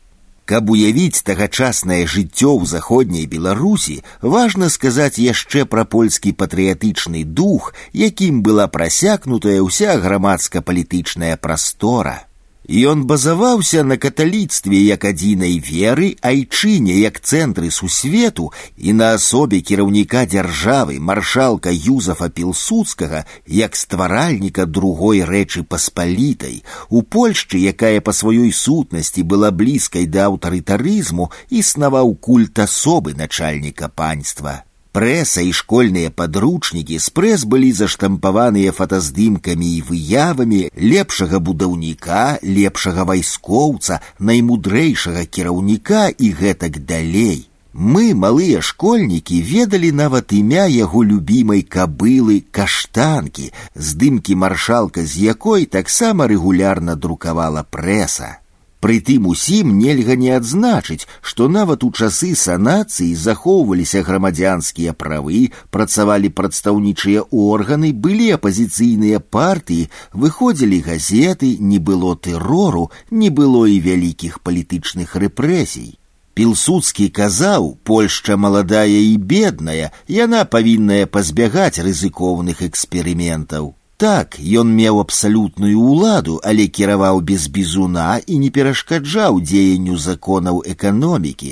Каб 0.51 0.70
уявіць 0.70 1.23
тагачаснае 1.23 2.07
жыццё 2.11 2.51
ў 2.59 2.67
заходняй 2.67 3.27
Беларусі, 3.31 4.03
важна 4.20 4.67
сказаць 4.75 5.23
яшчэ 5.23 5.62
пра 5.62 5.85
польскі 5.87 6.33
патрыятычны 6.35 7.23
дух, 7.23 7.70
якім 7.95 8.43
была 8.43 8.67
прасякнутая 8.67 9.62
ўся 9.62 9.95
грамадска-палітычная 10.03 11.39
прастора. 11.39 12.27
Ён 12.70 13.01
базаваўся 13.03 13.83
на 13.83 13.97
каталіцтве 13.99 14.79
як 14.79 15.05
адзінай 15.09 15.57
веры, 15.59 16.15
айчыне 16.23 16.95
як 17.03 17.19
цэнтры 17.19 17.70
сусвету 17.75 18.53
і 18.79 18.95
на 18.95 19.09
асобе 19.19 19.59
кіраўніка 19.59 20.23
дзяржавы 20.31 21.01
маршалка 21.01 21.75
Юзафа 21.75 22.31
Пілсудскага 22.31 23.25
як 23.49 23.75
стваральніка 23.75 24.70
другой 24.70 25.27
рэчы 25.27 25.65
паспалітай. 25.67 26.62
У 26.89 27.03
Польшчы, 27.03 27.59
якая 27.59 27.99
па 27.99 28.15
сваёй 28.15 28.55
сутнасці 28.55 29.27
была 29.27 29.51
блізкай 29.51 30.07
да 30.07 30.31
аўтарытарызму, 30.31 31.33
існаваў 31.51 32.15
культ 32.23 32.62
асобы 32.62 33.19
начальніка 33.19 33.91
панства. 33.91 34.62
Прэса 34.95 35.43
і 35.47 35.53
школьныя 35.55 36.11
падручнікі 36.11 36.97
з 36.99 37.12
прэс 37.17 37.45
былі 37.51 37.70
заштампаваныя 37.81 38.73
фотаздымкамі 38.75 39.69
і 39.77 39.85
выявамі 39.91 40.62
лепшага 40.95 41.39
будаўніка, 41.39 42.25
лепшага 42.43 43.07
вайскоўца, 43.11 44.01
наймудрэйшага 44.19 45.23
кіраўніка 45.31 46.09
і 46.11 46.33
гэтак 46.43 46.83
далей. 46.91 47.47
Мы, 47.73 48.15
малыя 48.19 48.59
школьнікі, 48.67 49.39
ведалі 49.47 49.93
нават 49.95 50.35
імя 50.35 50.67
яго 50.67 51.05
любімай 51.07 51.62
кабылы 51.62 52.43
каштанкі, 52.51 53.53
здымкі 53.79 54.35
маршалка 54.35 55.07
з 55.07 55.31
якой 55.31 55.70
таксама 55.70 56.27
рэгулярна 56.27 56.97
друкавала 56.97 57.62
прэса. 57.62 58.43
Прытым 58.85 59.27
усім 59.29 59.73
нельга 59.79 60.15
не 60.17 60.31
адзначыць, 60.33 61.07
што 61.20 61.49
нават 61.53 61.85
у 61.85 61.91
часы 61.93 62.31
санацыі 62.43 63.12
захоўваліся 63.23 64.01
грамадзянскія 64.07 64.95
правы, 64.97 65.41
працавалі 65.77 66.31
прадстаўнічыя 66.39 67.27
органы, 67.29 67.93
былі 67.93 68.31
апазіцыйныя 68.41 69.20
партыі, 69.20 69.91
выходзілі 70.12 70.81
газеты, 70.89 71.57
не 71.61 71.79
было 71.79 72.17
тэрору, 72.17 72.91
не 73.11 73.29
было 73.29 73.67
і 73.69 73.77
вялікіх 73.85 74.41
палітычных 74.41 75.12
рэпрэсій. 75.12 76.01
Пілсудскі 76.33 77.11
казаў, 77.12 77.77
Польшча 77.85 78.39
маладая 78.41 78.87
і 78.89 79.17
бедная, 79.19 79.93
яна 80.09 80.47
павінная 80.49 81.05
пазбягаць 81.05 81.85
рызыкоўных 81.85 82.65
эксперыментаў. 82.65 83.75
Так, 84.01 84.37
ён 84.41 84.69
меў 84.73 84.99
абсалютную 85.03 85.77
ўладу, 85.77 86.41
але 86.51 86.65
кіраваў 86.77 87.19
без 87.31 87.43
бізуна 87.53 88.17
і 88.25 88.39
не 88.41 88.49
перашкаджаў 88.49 89.43
дзеянню 89.45 89.99
законаў 90.01 90.62
эканомікі. 90.75 91.51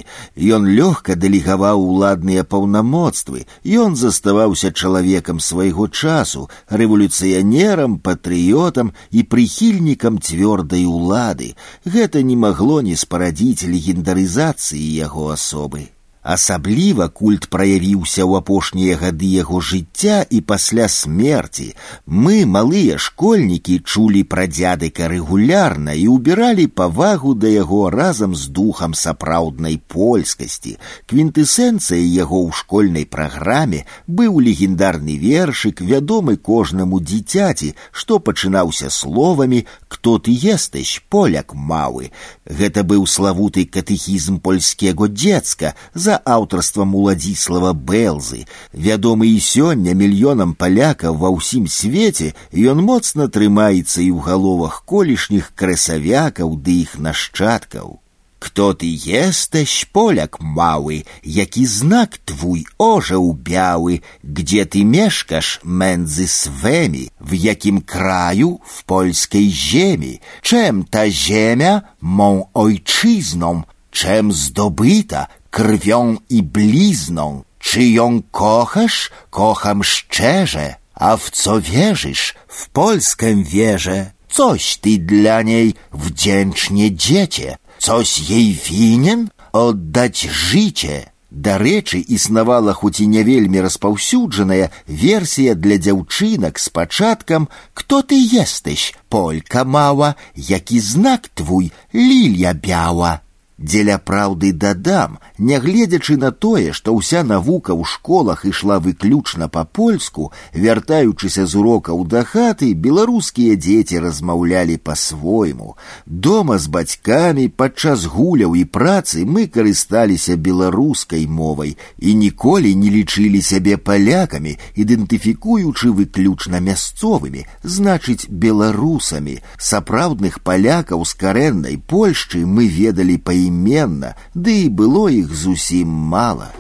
Ён 0.57 0.65
лёгка 0.79 1.13
дэлегаваў 1.25 1.85
уладныя 1.85 2.47
паўнамоцтвы. 2.49 3.45
Ён 3.69 4.01
заставаўся 4.01 4.73
чалавекам 4.73 5.45
свайго 5.45 5.91
часу, 5.93 6.49
рэволюцыянерам, 6.73 8.01
патрыётам 8.01 8.97
і 9.13 9.29
прыхільнікам 9.29 10.17
цвёрдай 10.17 10.89
улады. 10.89 11.53
Гэта 11.85 12.25
не 12.25 12.41
магло 12.49 12.81
не 12.81 12.97
спарадзіць 12.97 13.69
легендарызацыі 13.69 14.89
яго 15.05 15.29
асобы. 15.37 15.92
Асабліва 16.29 17.07
культ 17.09 17.47
праявіўся 17.49 18.21
ў 18.21 18.43
апошнія 18.45 18.97
гады 19.01 19.29
яго 19.33 19.63
жыцця 19.65 20.27
і 20.29 20.41
пасля 20.45 20.85
смерці. 20.93 21.73
Мы, 22.05 22.45
малыя 22.45 22.99
школьнікі, 23.01 23.79
чулі 23.81 24.21
пра 24.29 24.45
дзядыка 24.45 25.09
рэгулярна 25.09 25.95
і 25.97 26.05
ўбіралі 26.13 26.67
павагу 26.81 27.33
да 27.33 27.49
яго 27.49 27.89
разам 27.89 28.37
з 28.37 28.53
духам 28.53 28.93
сапраўднай 28.93 29.79
польскасці. 29.89 30.77
Квінтэсэнцыяй 31.09 32.05
яго 32.05 32.43
ў 32.45 32.53
школьнай 32.61 33.09
праграме 33.09 33.89
быў 34.05 34.45
легендарны 34.45 35.17
вершык, 35.17 35.81
вядомы 35.81 36.37
кожнаму 36.37 37.01
дзіцяці, 37.01 37.73
што 37.91 38.21
пачынаўся 38.21 38.93
словамі 38.93 39.65
«Кто 39.89 40.19
ты 40.21 40.37
естыш, 40.37 41.01
поляк 41.09 41.57
малы». 41.57 42.13
Гэта 42.45 42.85
быў 42.85 43.09
славуты 43.09 43.65
катэхізм 43.65 44.45
польскего 44.45 45.09
дзецка 45.09 45.73
за 45.95 46.12
за 46.13 46.19
аўтарствам 46.25 46.95
уладзіслава 46.95 47.73
бэлзы 47.73 48.45
вядомы 48.73 49.31
і 49.37 49.39
сёння 49.39 49.95
мільёнам 49.95 50.55
палякаў 50.55 51.17
ва 51.23 51.31
ўсім 51.37 51.71
свеце 51.79 52.35
ён 52.53 52.85
моцна 52.91 53.29
трымаецца 53.29 54.01
і 54.03 54.11
ў 54.13 54.19
галовах 54.27 54.83
колішніх 54.85 55.55
красавякаў 55.55 56.59
ды 56.59 56.85
іх 56.85 56.99
нашчадкаў 56.99 57.99
Кто 58.39 58.73
ты 58.73 58.87
есташ, 59.27 59.85
поляк 59.93 60.41
маły, 60.41 61.03
jaki 61.25 61.67
znak 61.67 62.19
twój 62.25 62.65
orzeł 62.79 63.35
biały, 63.35 64.01
gdzie 64.25 64.67
ty 64.67 64.85
mieszkasz 64.85 65.61
między 65.65 66.29
swymi, 66.29 67.11
w 67.21 67.35
jakim 67.35 67.81
kraju, 67.81 68.61
w 68.65 68.85
polskiej 68.85 69.51
ziemi, 69.51 70.21
czem 70.43 70.85
ta 70.85 71.11
ziemia 71.11 71.83
mą 72.01 72.47
ojczyzną, 72.55 73.63
czem 73.91 74.33
zdobyta, 74.33 75.27
krwią 75.53 76.17
i 76.29 76.43
blizną. 76.43 77.43
Czy 77.59 77.83
ją 77.85 78.23
kochasz? 78.31 79.11
Kocham 79.31 79.85
szczerze. 79.85 80.75
A 80.95 81.17
w 81.17 81.31
co 81.31 81.61
wierzysz? 81.61 82.35
W 82.49 82.69
Polskę 82.69 83.35
wierzę. 83.35 84.11
Coś 84.29 84.77
ty 84.77 84.99
dla 84.99 85.43
niej 85.43 85.75
wdzięcznie 85.93 86.95
dziecię. 86.95 87.57
Coś 87.79 88.31
jej 88.31 88.55
winien? 88.55 89.29
Oddać 89.53 90.21
życie. 90.21 91.11
Дарэчы, 91.31 92.01
існавала 92.01 92.73
хоць 92.73 93.01
і 93.05 93.07
не 93.07 93.23
вельмі 93.23 93.61
распаўсюджаная 93.61 94.71
версія 94.89 95.55
для 95.55 95.77
дзяўчынак 95.77 96.57
з 96.59 96.69
пачаткам 96.73 97.49
«Кто 97.75 98.01
ты 98.01 98.17
естыш, 98.17 98.97
полька 99.09 99.65
мала, 99.65 100.15
які 100.35 100.81
знак 100.81 101.29
твой, 101.29 101.73
лілля 101.93 102.55
бяла». 102.55 103.21
Дзеля 103.59 103.99
праўды 103.99 104.53
дадам, 104.53 105.19
нягледзячы 105.43 106.17
на 106.17 106.31
тое, 106.31 106.73
што 106.73 106.95
ўся 106.95 107.21
навука 107.27 107.75
ў 107.75 107.85
школах 107.85 108.45
ішла 108.49 108.79
выключна 108.79 109.49
па-польску, 109.49 110.31
вяртаючыся 110.55 111.45
з 111.45 111.53
урокаў 111.61 112.07
да 112.07 112.23
хаты, 112.25 112.73
беларускія 112.73 113.59
дзеці 113.59 114.01
размаўлялі 114.01 114.79
па-свойму. 114.79 115.77
Дома 116.07 116.59
з 116.59 116.73
бацькамі 116.73 117.49
падчас 117.49 118.07
гуляў 118.07 118.57
і 118.57 118.65
працы 118.65 119.27
мы 119.27 119.47
карысталіся 119.47 120.37
беларускай 120.37 121.27
мовай 121.27 121.77
і 121.99 122.15
ніколі 122.15 122.75
не 122.75 122.89
лічылі 122.95 123.43
сябе 123.43 123.77
палякамі, 123.77 124.57
ідэнтыфікуючы 124.75 125.93
выключна 125.93 126.63
мясцовымі, 126.65 127.45
значыць 127.63 128.31
беларусамі. 128.31 129.39
Сапраўдных 129.59 130.41
палякаў 130.41 131.05
з 131.05 131.13
карэннай 131.13 131.77
Польшчы 131.77 132.47
мы 132.47 132.65
ведалі 132.71 133.19
па 133.19 133.37
ім 133.37 133.49
поіменно, 133.49 134.15
ды 134.35 134.65
і 134.65 134.69
было 134.69 135.09
іх 135.09 135.32
зусім 135.33 135.89
мала. 135.89 136.53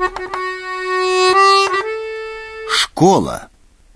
Школа. 2.70 3.48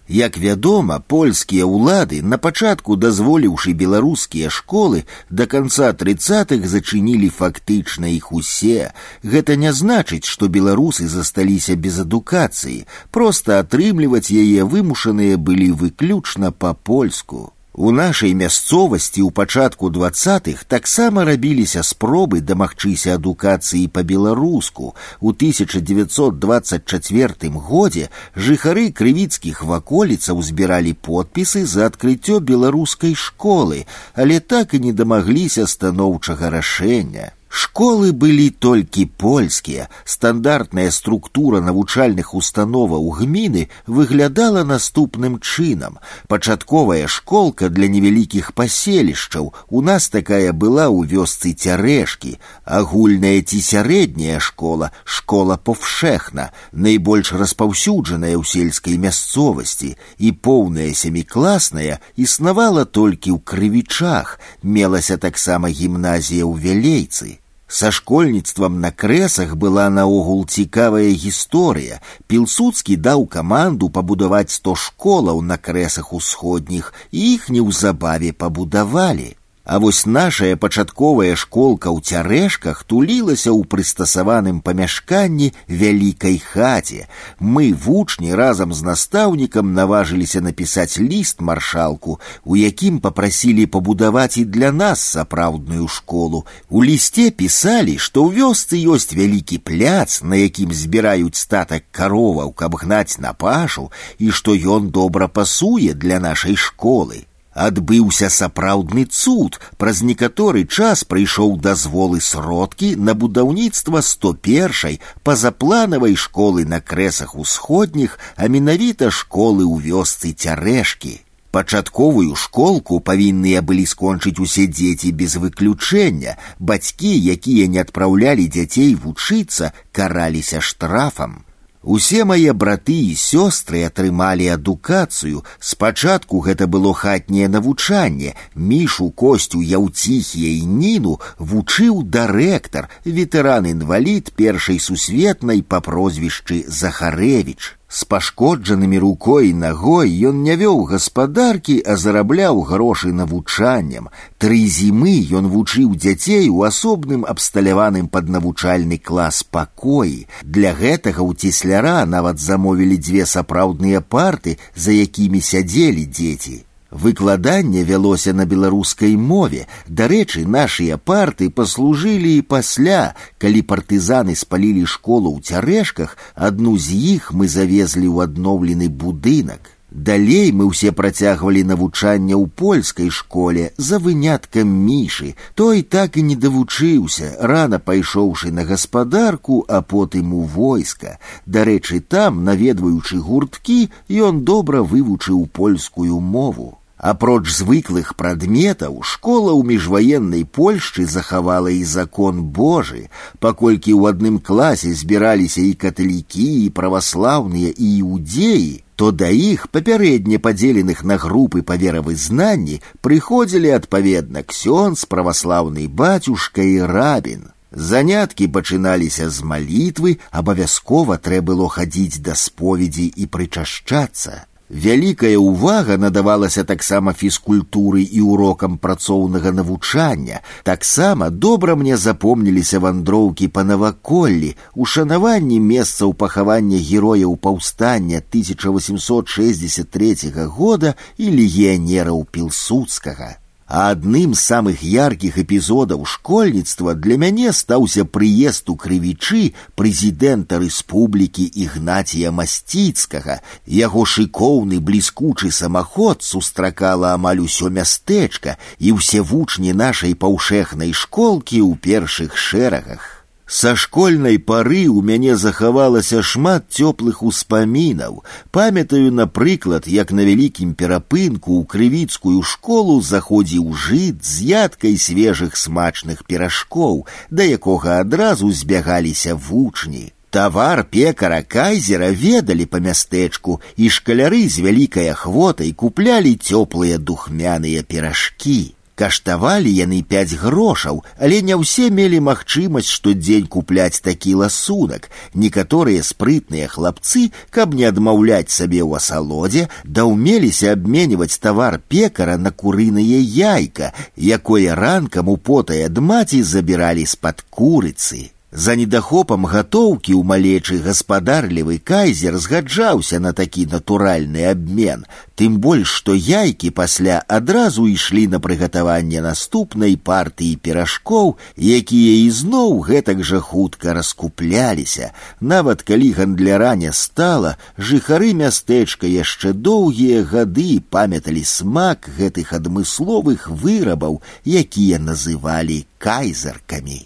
Як 0.09 0.37
вядома, 0.37 1.01
польскія 1.01 1.65
ўлады 1.65 2.21
на 2.23 2.37
пачатку 2.37 2.97
дазволіўшы 3.01 3.73
беларускія 3.73 4.51
школы 4.51 5.05
да 5.31 5.47
канца 5.47 5.93
тридцатых 5.97 6.67
зачынілі 6.69 7.31
фактычна 7.33 8.13
іх 8.13 8.29
усе. 8.33 8.93
Гэта 9.25 9.57
не 9.57 9.73
значыць, 9.73 10.29
што 10.29 10.53
беларусы 10.53 11.09
засталіся 11.09 11.77
без 11.77 11.99
адукацыі, 12.05 12.85
проста 13.11 13.65
атрымліваць 13.65 14.29
яе 14.29 14.69
вымушаныя 14.69 15.41
былі 15.41 15.73
выключна 15.73 16.53
па-польску. 16.53 17.56
У 17.77 17.91
нашай 17.91 18.35
мясцовасці 18.37 19.25
ў 19.25 19.33
пачатку 19.33 19.89
двадцатых 19.89 20.69
таксама 20.69 21.25
рабіліся 21.25 21.81
спробы 21.81 22.45
дамагчыся 22.45 23.17
адукацыі 23.17 23.89
па-беларуску. 23.89 24.93
У 25.25 25.33
1924 25.33 27.49
годзе 27.49 28.13
жыхары 28.37 28.93
крывіцкіх 28.93 29.65
ваколіцаў 29.65 30.45
збіралі 30.45 30.93
подпісы 31.01 31.65
за 31.65 31.89
адкрыццё 31.89 32.41
беларускай 32.41 33.17
школы, 33.17 33.89
але 34.15 34.41
так 34.41 34.75
і 34.77 34.79
не 34.89 34.93
дамагліся 34.93 35.67
станоўчага 35.67 36.51
рашэння. 36.53 37.33
Школы 37.57 38.13
былі 38.13 38.49
толькі 38.49 39.05
польскія. 39.21 39.89
Стандартная 40.05 40.91
структура 40.91 41.61
навучальных 41.61 42.33
установаў 42.35 43.11
гміны 43.19 43.69
выглядала 43.87 44.65
наступным 44.65 45.37
чынам. 45.39 45.99
Пачатковая 46.29 47.09
школка 47.09 47.69
для 47.69 47.89
невялікіх 47.93 48.53
паселішчаў. 48.57 49.53
У 49.69 49.83
нас 49.83 50.09
такая 50.09 50.57
была 50.57 50.89
ў 50.89 51.05
вёсцы 51.05 51.53
цярэшкі. 51.53 52.39
Агульная 52.65 53.45
ці 53.45 53.61
сярэдняя 53.61 54.41
школа, 54.41 54.89
школа 55.05 55.61
повшехна, 55.61 56.53
найбольш 56.73 57.37
распаўсюджаная 57.37 58.33
ў 58.33 58.49
сельскай 58.49 58.97
мясцовасці 58.97 59.93
і 60.17 60.33
поўная 60.33 60.97
сямікласная 60.97 62.01
існавала 62.17 62.89
толькі 62.89 63.37
ў 63.37 63.45
крывічах, 63.45 64.41
мелася 64.63 65.21
таксама 65.21 65.69
гімназія 65.69 66.49
ў 66.49 66.57
вялейцы. 66.57 67.43
Са 67.73 67.89
школьніцтвам 67.91 68.81
на 68.81 68.91
крэсах 68.93 69.55
была 69.57 69.89
наогул 69.89 70.45
цікавая 70.45 71.09
гісторыя. 71.09 72.01
Пілсудскі 72.29 72.97
даў 72.97 73.25
каманду 73.27 73.89
пабудаваць 73.89 74.53
сто 74.53 74.75
школаў 74.77 75.41
на 75.41 75.57
крэсах 75.57 76.13
усходніх, 76.13 76.93
і 77.11 77.21
іх 77.35 77.49
неўзабаве 77.49 78.33
пабудавалі. 78.33 79.31
А 79.67 79.79
вось 79.79 80.07
нашая 80.07 80.57
пачатковая 80.57 81.37
школка 81.37 81.87
ў 81.95 82.03
цярэшках 82.03 82.83
тулілася 82.83 83.55
ў 83.55 83.63
прыстасаваным 83.63 84.59
памяшканні 84.59 85.53
вялікай 85.71 86.43
хаце. 86.43 87.07
Мы 87.39 87.71
вучні 87.71 88.35
разам 88.35 88.75
з 88.75 88.83
настаўнікам 88.83 89.71
наважыліся 89.79 90.43
напісаць 90.43 90.99
ліст 90.99 91.39
маршалку, 91.39 92.19
у 92.43 92.59
якім 92.59 92.99
папрасілі 92.99 93.71
пабудаваць 93.71 94.43
і 94.43 94.45
для 94.51 94.75
нас 94.75 94.99
сапраўдную 94.99 95.87
школу. 95.87 96.43
У 96.67 96.83
лісце 96.83 97.31
пісалі, 97.31 97.99
што 98.03 98.27
ў 98.27 98.43
вёсцы 98.43 98.83
ёсць 98.83 99.15
вялікі 99.15 99.63
пляц, 99.63 100.27
на 100.27 100.43
якім 100.43 100.75
збіраюць 100.75 101.39
статак 101.39 101.87
кароваў, 101.95 102.51
каб 102.51 102.83
гнаць 102.83 103.23
на 103.23 103.31
пашу, 103.31 103.93
і 104.19 104.35
што 104.35 104.59
ён 104.59 104.91
добра 104.91 105.31
пасуе 105.31 105.95
для 105.95 106.19
нашай 106.19 106.59
школы 106.59 107.26
адбыўся 107.57 108.29
сапраўдны 108.33 109.05
цуд 109.05 109.59
праз 109.77 110.01
некаторы 110.03 110.65
час 110.65 111.05
прыйшоў 111.05 111.59
дазволы 111.67 112.21
сродкі 112.21 112.95
на 113.09 113.15
будаўніцтва 113.15 114.01
101 114.01 114.99
пазапланавай 115.23 116.17
школы 116.17 116.65
на 116.65 116.81
крэсах 116.81 117.37
усходніх 117.37 118.19
а 118.37 118.49
менавіта 118.49 119.11
школы 119.11 119.69
ў 119.69 119.93
вёсцы 119.93 120.33
цярэшкі 120.33 121.15
пачатковую 121.53 122.35
школку 122.41 123.01
павінныя 123.05 123.61
былі 123.61 123.85
скончыць 123.85 124.41
усе 124.41 124.67
дзеці 124.67 125.13
без 125.13 125.37
выключэння 125.37 126.37
бацькі 126.59 127.13
якія 127.37 127.69
не 127.69 127.85
адпраўлялі 127.85 128.49
дзяцей 128.49 128.95
вучыцца 128.97 129.73
караліся 129.93 130.65
штрафам 130.65 131.43
Усе 131.87 132.23
мае 132.25 132.53
браты 132.55 132.95
і 132.95 133.15
сёстры 133.19 133.83
атрымалі 133.83 134.47
адукацыю. 134.55 135.43
Спачатку 135.59 136.39
гэта 136.39 136.69
было 136.71 136.95
хатняе 136.95 137.49
навучанне. 137.49 138.35
Мішу 138.55 139.11
косцю 139.11 139.63
яўціхія 139.63 140.63
і 140.63 140.67
ніну 140.67 141.19
вучыў 141.39 142.07
дырэктар, 142.07 142.87
ветэран-інвалід 143.05 144.31
першай 144.39 144.79
сусветнай 144.79 145.63
па 145.63 145.83
прозвішчы 145.83 146.65
Захарэвіч. 146.69 147.75
С 147.93 148.05
пашкоджанымі 148.09 148.99
рукой 148.99 149.51
і 149.51 149.55
нагой 149.63 150.09
ён 150.29 150.41
не 150.47 150.57
вёў 150.57 150.79
гаспадаркі, 150.93 151.77
а 151.85 151.97
зарабляў 152.01 152.63
грошы 152.71 153.13
навучаннем. 153.13 154.09
Тры 154.39 154.65
зімы 154.77 155.15
ён 155.39 155.53
вучыў 155.53 155.93
дзяцей 156.01 156.49
у 156.49 156.65
асобным 156.65 157.29
абсталяваным 157.29 158.09
пад 158.09 158.33
навучальны 158.33 158.97
клас 158.97 159.43
пакоі. 159.45 160.27
Для 160.43 160.73
гэтага 160.73 161.21
ў 161.21 161.37
цесляра 161.37 162.01
нават 162.09 162.41
замовілі 162.41 162.97
дзве 162.97 163.29
сапраўдныя 163.37 164.01
парты, 164.01 164.59
за 164.75 164.97
якімі 164.97 165.45
сядзелі 165.53 166.09
дзеці. 166.09 166.65
Выкладанне 166.93 167.85
вялося 167.85 168.35
на 168.35 168.45
беларускай 168.45 169.17
мове. 169.17 169.67
Дарэчы, 169.89 170.45
нашыя 170.47 170.99
парты 170.99 171.49
паслужылі 171.49 172.37
і 172.37 172.43
пасля, 172.43 173.15
калі 173.39 173.63
партызаны 173.63 174.37
спалілі 174.37 174.85
школу 174.85 175.33
ў 175.33 175.41
цярэшках, 175.41 176.19
адну 176.37 176.77
з 176.77 176.93
іх 177.17 177.33
мы 177.33 177.49
завезлі 177.49 178.13
ў 178.13 178.29
адноўлены 178.29 178.93
будынак. 178.93 179.73
Далей 179.93 180.53
мы 180.53 180.69
ўсе 180.69 180.93
працягвалі 180.93 181.65
навучанне 181.69 182.37
ў 182.37 182.45
польскай 182.49 183.09
школе 183.09 183.73
за 183.77 183.97
выняткам 183.97 184.69
мішы. 184.69 185.33
Той 185.55 185.81
так 185.81 186.21
і 186.21 186.25
не 186.29 186.37
давучыўся, 186.37 187.37
рана 187.41 187.81
пайшоўшы 187.81 188.53
на 188.53 188.65
гаспадарку, 188.69 189.65
а 189.69 189.81
потым 189.81 190.33
у 190.35 190.45
войска. 190.45 191.17
Дарэчы, 191.47 192.01
там, 192.01 192.45
наведваючы 192.45 193.17
гурткі, 193.17 193.89
ён 194.13 194.45
добра 194.45 194.85
вывучыў 194.85 195.45
польскую 195.49 196.21
мову. 196.21 196.76
Апроч 197.03 197.51
звыклых 197.51 198.15
прадметаў 198.15 199.01
школа 199.03 199.51
ў 199.59 199.67
міжваеннай 199.67 200.45
Польшчы 200.47 201.07
захавала 201.11 201.73
і 201.75 201.83
закон 201.83 202.45
Божы, 202.59 203.11
паколькі 203.43 203.91
ў 203.99 204.15
адным 204.15 204.37
класе 204.39 204.95
збіраліся 204.95 205.67
і 205.67 205.73
каталікі, 205.75 206.47
і 206.67 206.71
праваслаўныя 206.71 207.75
і 207.75 207.89
іудзеі, 208.07 208.71
то 208.95 209.11
да 209.11 209.33
іх 209.35 209.67
папярэдне 209.75 210.39
падзеленых 210.39 211.03
на 211.03 211.19
групы 211.19 211.65
па 211.67 211.75
веравызнанні 211.75 212.79
прыходзілі 213.03 213.75
адпаведна 213.81 214.47
ксёнз 214.47 215.03
праваслаўны 215.11 215.89
бацюшка 215.91 216.63
і 216.63 216.87
рабін. 216.87 217.51
Заняткі 217.73 218.47
пачыналіся 218.47 219.27
з 219.27 219.43
малітвы, 219.43 220.19
абавязкова 220.31 221.19
трэ 221.19 221.43
было 221.43 221.67
хадзіць 221.67 222.23
да 222.23 222.39
споведзі 222.39 223.11
і 223.11 223.27
прычашчацца. 223.27 224.47
Вялікая 224.73 225.37
ўвага 225.37 226.01
надавалася 226.01 226.65
таксама 226.65 227.13
фізкультуры 227.13 228.03
і 228.03 228.21
урокам 228.25 228.79
працоўнага 228.81 229.53
навучання. 229.53 230.41
Таксама 230.65 231.29
добра 231.29 231.77
мне 231.77 231.97
запомніліся 231.97 232.81
вандроўкі 232.81 233.49
па 233.49 233.65
наваколлі, 233.69 234.57
ушанаванні 234.75 235.61
месцаў 235.61 236.15
пахавання 236.17 236.81
герояў 236.81 237.37
паўстання 237.37 238.25
1863 238.25 240.17
года 240.57 240.95
і 241.19 241.31
легіянераў 241.37 242.25
пілсудскага. 242.25 243.37
А 243.73 243.91
адным 243.91 244.35
з 244.37 244.43
самых 244.45 244.83
яркіх 244.85 245.39
эпізодаў 245.41 246.03
школьніцтва 246.05 246.93
для 246.93 247.17
мяне 247.17 247.55
стаўся 247.57 248.05
прыезд 248.05 248.69
у 248.69 248.77
крывічы 248.77 249.55
прэзідэнта 249.81 250.59
рэспублікі 250.61 251.47
ігнація 251.65 252.35
масціцкага. 252.37 253.39
Яго 253.65 254.05
шыкоўны 254.05 254.77
бліскучы 254.77 255.49
самаход 255.49 256.21
сустракала 256.21 257.15
амаль 257.17 257.41
усё 257.47 257.73
мястэчка 257.73 258.59
і 258.77 258.93
ўсе 259.01 259.25
вучні 259.25 259.73
нашай 259.73 260.13
паўшэхнай 260.13 260.93
школкі 260.93 261.65
ў 261.65 261.73
першых 261.81 262.37
шэрагах. 262.37 263.16
Са 263.53 263.75
школьнай 263.77 264.39
пары 264.39 264.87
ў 264.89 265.05
мяне 265.05 265.35
захавалася 265.37 266.23
шмат 266.25 266.71
цёплых 266.73 267.21
успамінаў. 267.21 268.23
Памятаю, 268.51 269.13
напрыклад, 269.13 269.85
як 269.87 270.13
на 270.17 270.25
вялікім 270.25 270.73
перапынку 270.73 271.61
ў 271.61 271.69
крывіцкую 271.75 272.41
школу 272.41 272.97
заходзіў 273.03 273.75
жыт 273.77 274.25
з 274.25 274.49
ядкай 274.55 274.97
свежых 274.97 275.61
смачных 275.61 276.25
перашкоў, 276.25 277.05
да 277.29 277.45
якога 277.45 278.01
адразу 278.01 278.49
збягаліся 278.49 279.37
вучні. 279.37 280.13
Тавар 280.33 280.89
пекара 280.89 281.43
кайзера 281.45 282.09
ведалі 282.09 282.65
па 282.65 282.81
мястэчку, 282.81 283.61
і 283.77 283.93
шкаляры 283.93 284.49
з 284.49 284.65
вялікай 284.65 285.13
ахвотай 285.13 285.77
куплялі 285.77 286.33
цёплыя 286.41 286.97
духмяныя 286.97 287.85
перашкі. 287.85 288.73
Каштавалі 288.97 289.71
яны 289.73 290.03
пяць 290.05 290.37
грошаў, 290.37 291.01
але 291.19 291.41
не 291.49 291.57
ўсе 291.57 291.89
мелі 291.99 292.19
магчымасць 292.27 292.93
штодзень 292.93 293.49
купляць 293.55 294.05
такі 294.05 294.35
ласунак. 294.43 295.09
Некаторыя 295.35 296.05
спрытныя 296.05 296.69
хлапцы, 296.69 297.33
каб 297.51 297.73
не 297.79 297.89
адмаўляць 297.89 298.53
сабе 298.53 298.85
ў 298.85 299.01
асалодзе, 299.01 299.65
да 299.85 300.05
ўмеліся 300.05 300.77
абменьваць 300.77 301.41
тавар 301.41 301.81
пекара 301.89 302.37
на 302.37 302.53
курынае 302.53 303.25
яйка, 303.25 303.91
якое 304.17 304.77
ранкам 304.77 305.33
у 305.33 305.41
потай 305.41 305.89
ад 305.89 305.97
маці 305.97 306.45
забіралі 306.45 307.09
з-пад 307.09 307.43
курыцы. 307.49 308.29
За 308.53 308.75
недахопам 308.77 309.47
гатоўкі 309.49 310.13
ў 310.13 310.29
малечы 310.29 310.77
гаспадарлівы 310.85 311.79
кайзер 311.91 312.35
згаджаўся 312.37 313.17
на 313.17 313.31
такі 313.33 313.63
натуральны 313.75 314.43
абмен, 314.45 315.07
тым 315.41 315.55
больш 315.57 315.95
што 316.01 316.13
яйкі 316.13 316.69
пасля 316.77 317.23
адразу 317.37 317.87
ішлі 317.89 318.27
на 318.35 318.41
прыгатаванне 318.45 319.23
наступнай 319.25 319.97
партыі 319.97 320.59
перашкоў, 320.69 321.33
якія 321.57 322.13
ізноў 322.29 322.77
гэтак 322.89 323.23
жа 323.25 323.41
хутка 323.41 323.95
раскупляліся. 323.97 325.09
Нават 325.41 325.81
калі 325.81 326.11
гандляра 326.19 326.75
не 326.77 326.93
стала, 326.93 327.57
жыхары 327.79 328.35
мястэчка 328.43 329.09
яшчэ 329.09 329.55
доўгія 329.71 330.27
гады 330.35 330.83
памяталі 330.91 331.47
смак 331.55 332.11
гэтых 332.21 332.53
адмысловых 332.61 333.49
вырабаў, 333.49 334.21
якія 334.45 335.01
называлі 335.01 335.87
кайзаркамі. 335.97 337.01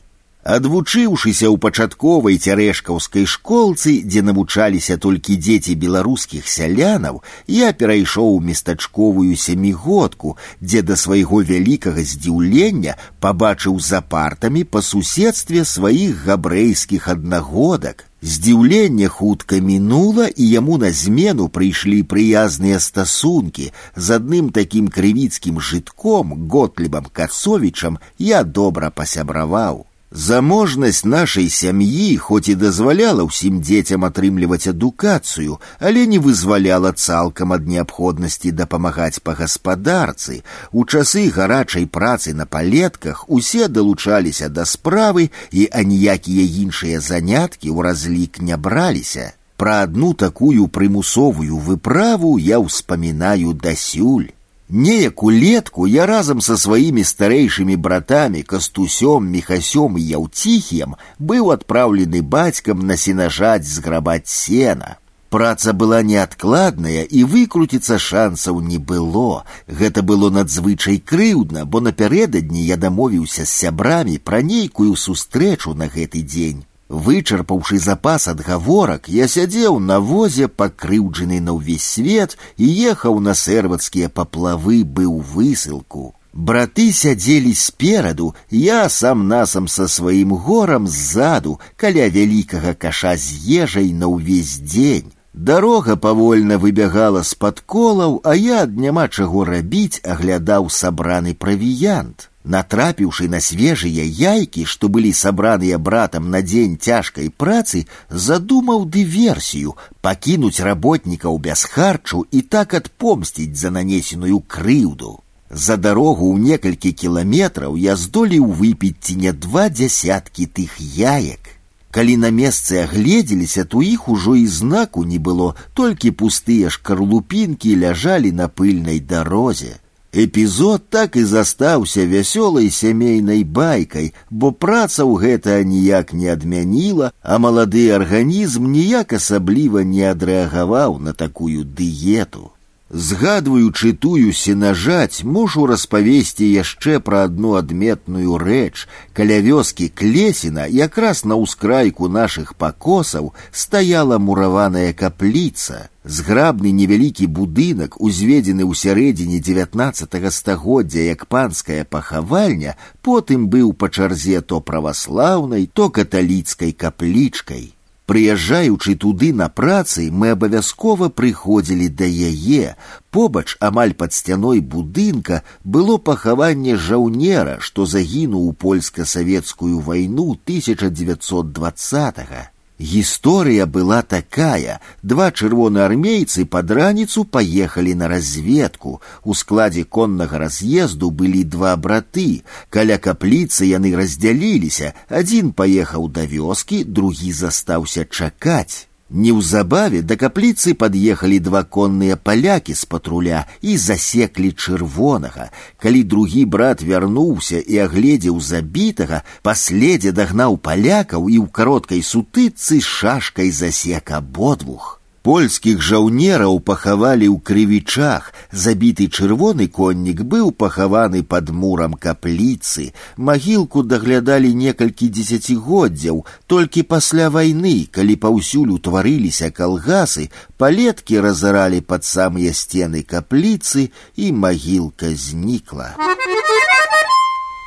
Адвучыўшыся 0.47 1.49
ў 1.51 1.59
пачатковай 1.59 2.37
цярэшкаўскай 2.39 3.25
школцы, 3.27 3.95
дзе 4.07 4.21
навучаліся 4.23 4.95
толькі 5.05 5.35
дзеці 5.43 5.73
беларускіх 5.85 6.47
сялянаў, 6.47 7.19
я 7.51 7.73
перайшоў 7.81 8.37
у 8.37 8.39
местачковую 8.49 9.35
сямігодку, 9.45 10.37
дзе 10.63 10.83
да 10.87 10.95
свайго 10.95 11.41
вялікага 11.49 12.05
здзіўлення 12.11 12.95
пабачыў 13.19 13.81
за 13.89 14.01
партамі 14.15 14.63
па 14.63 14.85
суседстве 14.91 15.65
сваіх 15.67 16.23
габрэйскіх 16.29 17.11
аднагодак. 17.17 18.07
Здзіўленне 18.23 19.11
хутка 19.17 19.59
мінула 19.59 20.31
і 20.31 20.49
яму 20.53 20.79
на 20.79 20.93
змену 21.01 21.49
прыйшлі 21.59 21.99
прыязныя 22.15 22.79
стасункі 22.87 23.69
з 23.97 24.07
адным 24.21 24.55
такім 24.55 24.95
крывіцкім 24.95 25.59
жытком 25.59 26.39
готлібам 26.55 27.11
касовічам 27.11 27.99
я 28.31 28.47
добра 28.47 28.95
пасябраваў. 28.95 29.87
Заможнасць 30.11 31.05
нашай 31.05 31.49
сям'і 31.51 32.17
хоць 32.17 32.49
і 32.49 32.55
дазваляла 32.55 33.25
ўсім 33.27 33.59
дзецям 33.61 34.07
атрымліваць 34.07 34.71
адукацыю, 34.71 35.59
але 35.81 36.07
не 36.07 36.21
вызваляла 36.27 36.93
цалкам 36.93 37.53
ад 37.57 37.67
неабходнасці 37.67 38.53
дапамагаць 38.61 39.19
па 39.21 39.35
гаспадарцы. 39.35 40.41
У 40.71 40.87
часы 40.87 41.27
гарачай 41.35 41.91
працы 41.99 42.35
на 42.39 42.47
палетках 42.47 43.27
усе 43.29 43.67
далучаліся 43.67 44.49
да 44.49 44.65
справы 44.65 45.29
і 45.51 45.69
аніякія 45.83 46.47
іншыя 46.63 47.03
заняткі 47.03 47.75
ў 47.75 47.91
разлік 47.91 48.41
не 48.41 48.57
браліся. 48.57 49.35
Пра 49.57 49.83
адну 49.89 50.15
такую 50.15 50.69
прымусовую 50.69 51.59
выправу 51.59 52.39
я 52.39 52.63
ўспамінаю 52.63 53.59
дасюль. 53.59 54.31
Неяк 54.71 55.23
улетку 55.23 55.87
я 55.87 56.07
разом 56.07 56.41
со 56.41 56.57
сваімі 56.59 57.05
старэйшымі 57.07 57.77
братамі 57.77 58.43
кастусём, 58.43 59.31
мехасём 59.31 59.95
і 59.99 60.03
яўціхіем 60.19 60.97
быў 61.21 61.53
адпраўлены 61.55 62.23
бацькам 62.23 62.83
на 62.87 62.97
сенажаць 62.97 63.63
зграбаць 63.63 64.27
сена. 64.27 64.97
Праца 65.31 65.73
была 65.73 66.03
неадкладная 66.03 67.03
і 67.03 67.23
выкруціцца 67.31 67.99
шансаў 67.99 68.61
не 68.61 68.79
было. 68.79 69.45
Гэта 69.69 70.03
было 70.03 70.31
надзвычай 70.31 70.99
крыўдна, 70.99 71.65
бо 71.65 71.81
напярэдадні 71.81 72.63
я 72.67 72.77
дамовіўся 72.77 73.45
з 73.45 73.51
сябрамі 73.51 74.19
пра 74.19 74.43
нейкую 74.43 74.97
сустрэчу 74.97 75.75
на 75.75 75.87
гэты 75.87 76.23
дзень. 76.23 76.65
Вычарпаўшы 76.91 77.79
запас 77.83 78.29
адгаворак, 78.29 79.09
я 79.09 79.27
сядзеў 79.27 79.81
на 79.81 79.99
возе, 79.99 80.47
пакрыўджаны 80.47 81.41
на 81.41 81.57
ўвесь 81.57 81.83
свет 81.83 82.39
і 82.57 82.67
ехаў 82.93 83.19
на 83.19 83.35
сэрвацкія 83.35 84.09
паплавы 84.09 84.85
быў 84.85 85.19
высылку. 85.19 86.15
Браты 86.33 86.93
сядзелі 86.93 87.55
спераду, 87.55 88.35
я 88.51 88.89
сам 88.89 89.27
насам 89.27 89.67
са 89.69 89.89
сваім 89.89 90.37
горам 90.37 90.87
ззаду, 90.87 91.59
каля 91.77 92.07
вялікага 92.09 92.75
каша 92.75 93.17
з 93.17 93.41
ежай 93.65 93.91
на 93.93 94.07
ўвесь 94.13 94.61
дзень. 94.61 95.11
Дарога 95.33 95.97
павольна 95.97 96.57
выбягала 96.57 97.23
з-пад 97.25 97.61
колаў, 97.67 98.21
а 98.25 98.37
я 98.37 98.63
ад 98.69 98.77
няма 98.77 99.09
чаго 99.09 99.45
рабіць 99.45 100.01
аглядаў 100.05 100.71
сабраны 100.71 101.35
правіянт. 101.35 102.30
Натрапіўшы 102.55 103.27
на 103.29 103.41
свежыя 103.43 104.05
яйкі, 104.07 104.65
што 104.73 104.89
былі 104.89 105.11
сабраныя 105.21 105.79
братам 105.79 106.31
на 106.31 106.43
дзень 106.47 106.77
цяжкай 106.79 107.29
працы, 107.43 107.87
задумаў 108.11 108.87
дыверсію 108.97 109.75
пакінуць 110.01 110.63
работнікаў 110.69 111.39
без 111.47 111.65
харчу 111.65 112.23
і 112.31 112.43
так 112.57 112.75
адпомсціць 112.79 113.59
за 113.59 113.75
нанесеную 113.75 114.39
крыўду. 114.47 115.19
За 115.51 115.77
дарогу 115.77 116.31
ў 116.35 116.39
некалькі 116.43 116.93
кіламетраў 116.93 117.75
я 117.83 117.97
здолеў 117.97 118.47
выпіць 118.61 118.99
ці 119.01 119.15
не 119.27 119.33
два 119.33 119.67
дзясяткі 119.69 120.47
тых 120.47 120.79
яек. 120.81 121.57
Калі 121.97 122.17
на 122.23 122.31
месцы 122.31 122.83
агледзеліся, 122.83 123.65
то 123.65 123.83
іх 123.83 124.09
ужо 124.09 124.35
і 124.37 124.47
знаку 124.47 125.03
не 125.03 125.19
было, 125.19 125.55
толькі 125.73 126.11
пустыя 126.23 126.71
шкарлупінкі 126.71 127.75
ляжалі 127.83 128.33
на 128.33 128.49
пыльнай 128.49 129.01
дарозе. 129.01 129.79
Эпізод 130.17 130.89
так 130.89 131.17
і 131.17 131.25
застаўся 131.29 132.07
вясёлай 132.09 132.71
сямейнай 132.73 133.45
байкай, 133.45 134.15
бо 134.31 134.49
праца 134.49 135.05
ў 135.05 135.21
гэта 135.21 135.61
ніяк 135.61 136.17
не 136.17 136.33
адмяніла, 136.33 137.13
а 137.21 137.37
малады 137.37 137.85
арганізм 137.93 138.71
ніяк 138.73 139.13
асабліва 139.13 139.85
не 139.85 140.09
адрэагаваў 140.09 140.97
на 140.99 141.13
такую 141.13 141.69
дыету. 141.69 142.57
Згадваючы 142.91 143.95
тую 143.99 144.33
сенажаць, 144.33 145.27
мушу 145.27 145.67
распавесці 145.67 146.47
яшчэ 146.47 147.01
пра 147.03 147.25
адну 147.27 147.57
адметную 147.59 148.39
рэч. 148.39 148.87
Каля 149.13 149.41
вёскі 149.43 149.89
клесіна, 149.91 150.71
якраз 150.71 151.25
на 151.25 151.35
ўскрайку 151.35 152.07
нашых 152.07 152.55
пакосаў 152.55 153.35
стаяла 153.51 154.19
мураваная 154.23 154.93
капліца. 154.93 155.91
Зграбны 156.05 156.71
невялікі 156.71 157.27
будынак, 157.27 157.99
узведзены 157.99 158.63
ў 158.63 158.79
сярэдзіне 158.79 159.43
19 159.43 160.31
стагоддзя 160.31 161.11
як 161.11 161.27
панская 161.27 161.83
пахавальня, 161.83 162.79
потым 163.03 163.51
быў 163.51 163.75
па 163.75 163.91
чарзе 163.91 164.47
то 164.47 164.61
праваслаўнай, 164.61 165.67
то 165.67 165.91
каталіцкай 165.91 166.71
каплічкай. 166.71 167.75
Прыязджаючы 168.11 168.95
туды 168.95 169.33
на 169.35 169.49
працы, 169.49 170.11
мы 170.13 170.31
абавязкова 170.31 171.09
прыходзілі 171.11 171.89
да 171.91 172.07
яе. 172.07 172.79
Побач 173.11 173.57
амаль 173.59 173.95
пад 173.99 174.15
сцяной 174.15 174.61
будынка 174.61 175.43
было 175.65 175.99
пахаванне 175.99 176.77
жаўнера, 176.77 177.59
што 177.59 177.85
загінуў 177.85 178.49
у 178.49 178.53
польска-савецкую 178.53 179.81
вайну 179.81 180.39
1920. 180.47 182.19
-го. 182.19 182.50
Гісторыя 182.81 183.65
была 183.65 184.03
такая: 184.03 184.81
два 185.03 185.31
чырвонаармейцы 185.31 186.45
пад 186.45 186.71
раніцу 186.71 187.25
паехалі 187.25 187.95
на 187.95 188.09
разведку. 188.09 189.01
У 189.25 189.35
складзе 189.35 189.85
коннага 189.85 190.39
раз'езду 190.39 191.11
былі 191.11 191.45
два 191.45 191.73
браты. 191.77 192.43
Каля 192.69 192.99
капліцы 192.99 193.65
яны 193.65 193.97
раздзяліліся. 193.97 194.93
Адзін 195.09 195.53
паехаў 195.57 196.09
да 196.13 196.29
вёскі, 196.29 196.85
другі 196.85 197.33
застаўся 197.33 198.05
чакаць. 198.05 198.89
Неўзабаве 199.11 200.01
да 200.03 200.17
капліцы 200.19 200.75
пад'ехалі 200.75 201.39
два 201.39 201.63
конныя 201.63 202.17
палякі 202.19 202.75
з 202.75 202.89
патруля 202.91 203.45
і 203.63 203.77
засеклі 203.79 204.51
чырвонага. 204.51 205.47
Калі 205.79 206.03
другі 206.03 206.43
брат 206.45 206.83
вярнуўся 206.83 207.63
і 207.63 207.79
агледзеў 207.87 208.41
забітага, 208.43 209.23
паследзе 209.47 210.11
дагнаў 210.11 210.59
палякаў 210.59 211.31
і 211.31 211.39
ў 211.39 211.47
кароткай 211.47 212.03
сутыцы 212.03 212.83
шашкай 212.83 213.55
засек 213.55 214.11
абодвух. 214.11 214.97
Польскіх 215.27 215.81
жаўнераў 215.83 216.61
пахавалі 216.63 217.27
ў 217.27 217.43
крывічах. 217.43 218.29
Забіты 218.65 219.09
чырвоны 219.11 219.67
коннік 219.79 220.23
быў 220.23 220.53
пахаваны 220.55 221.23
пад 221.27 221.51
мурам 221.51 221.97
капліцы. 221.99 222.95
Магілку 223.17 223.83
даглядалі 223.83 224.55
некалькі 224.55 225.11
дзесяцігоддзяў. 225.11 226.23
Толькі 226.47 226.87
пасля 226.95 227.27
вайны, 227.39 227.91
калі 227.91 228.15
паўсюль 228.23 228.71
утварыліся 228.79 229.51
калгасы, 229.51 230.31
палеткі 230.63 231.19
разаралі 231.27 231.83
пад 231.83 232.07
самыя 232.07 232.55
сцены 232.55 233.03
капліцы 233.03 233.91
і 234.15 234.31
магілка 234.31 235.11
знікла. 235.11 235.91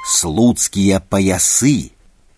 Слуцкія 0.07 1.03
паясы 1.03 1.92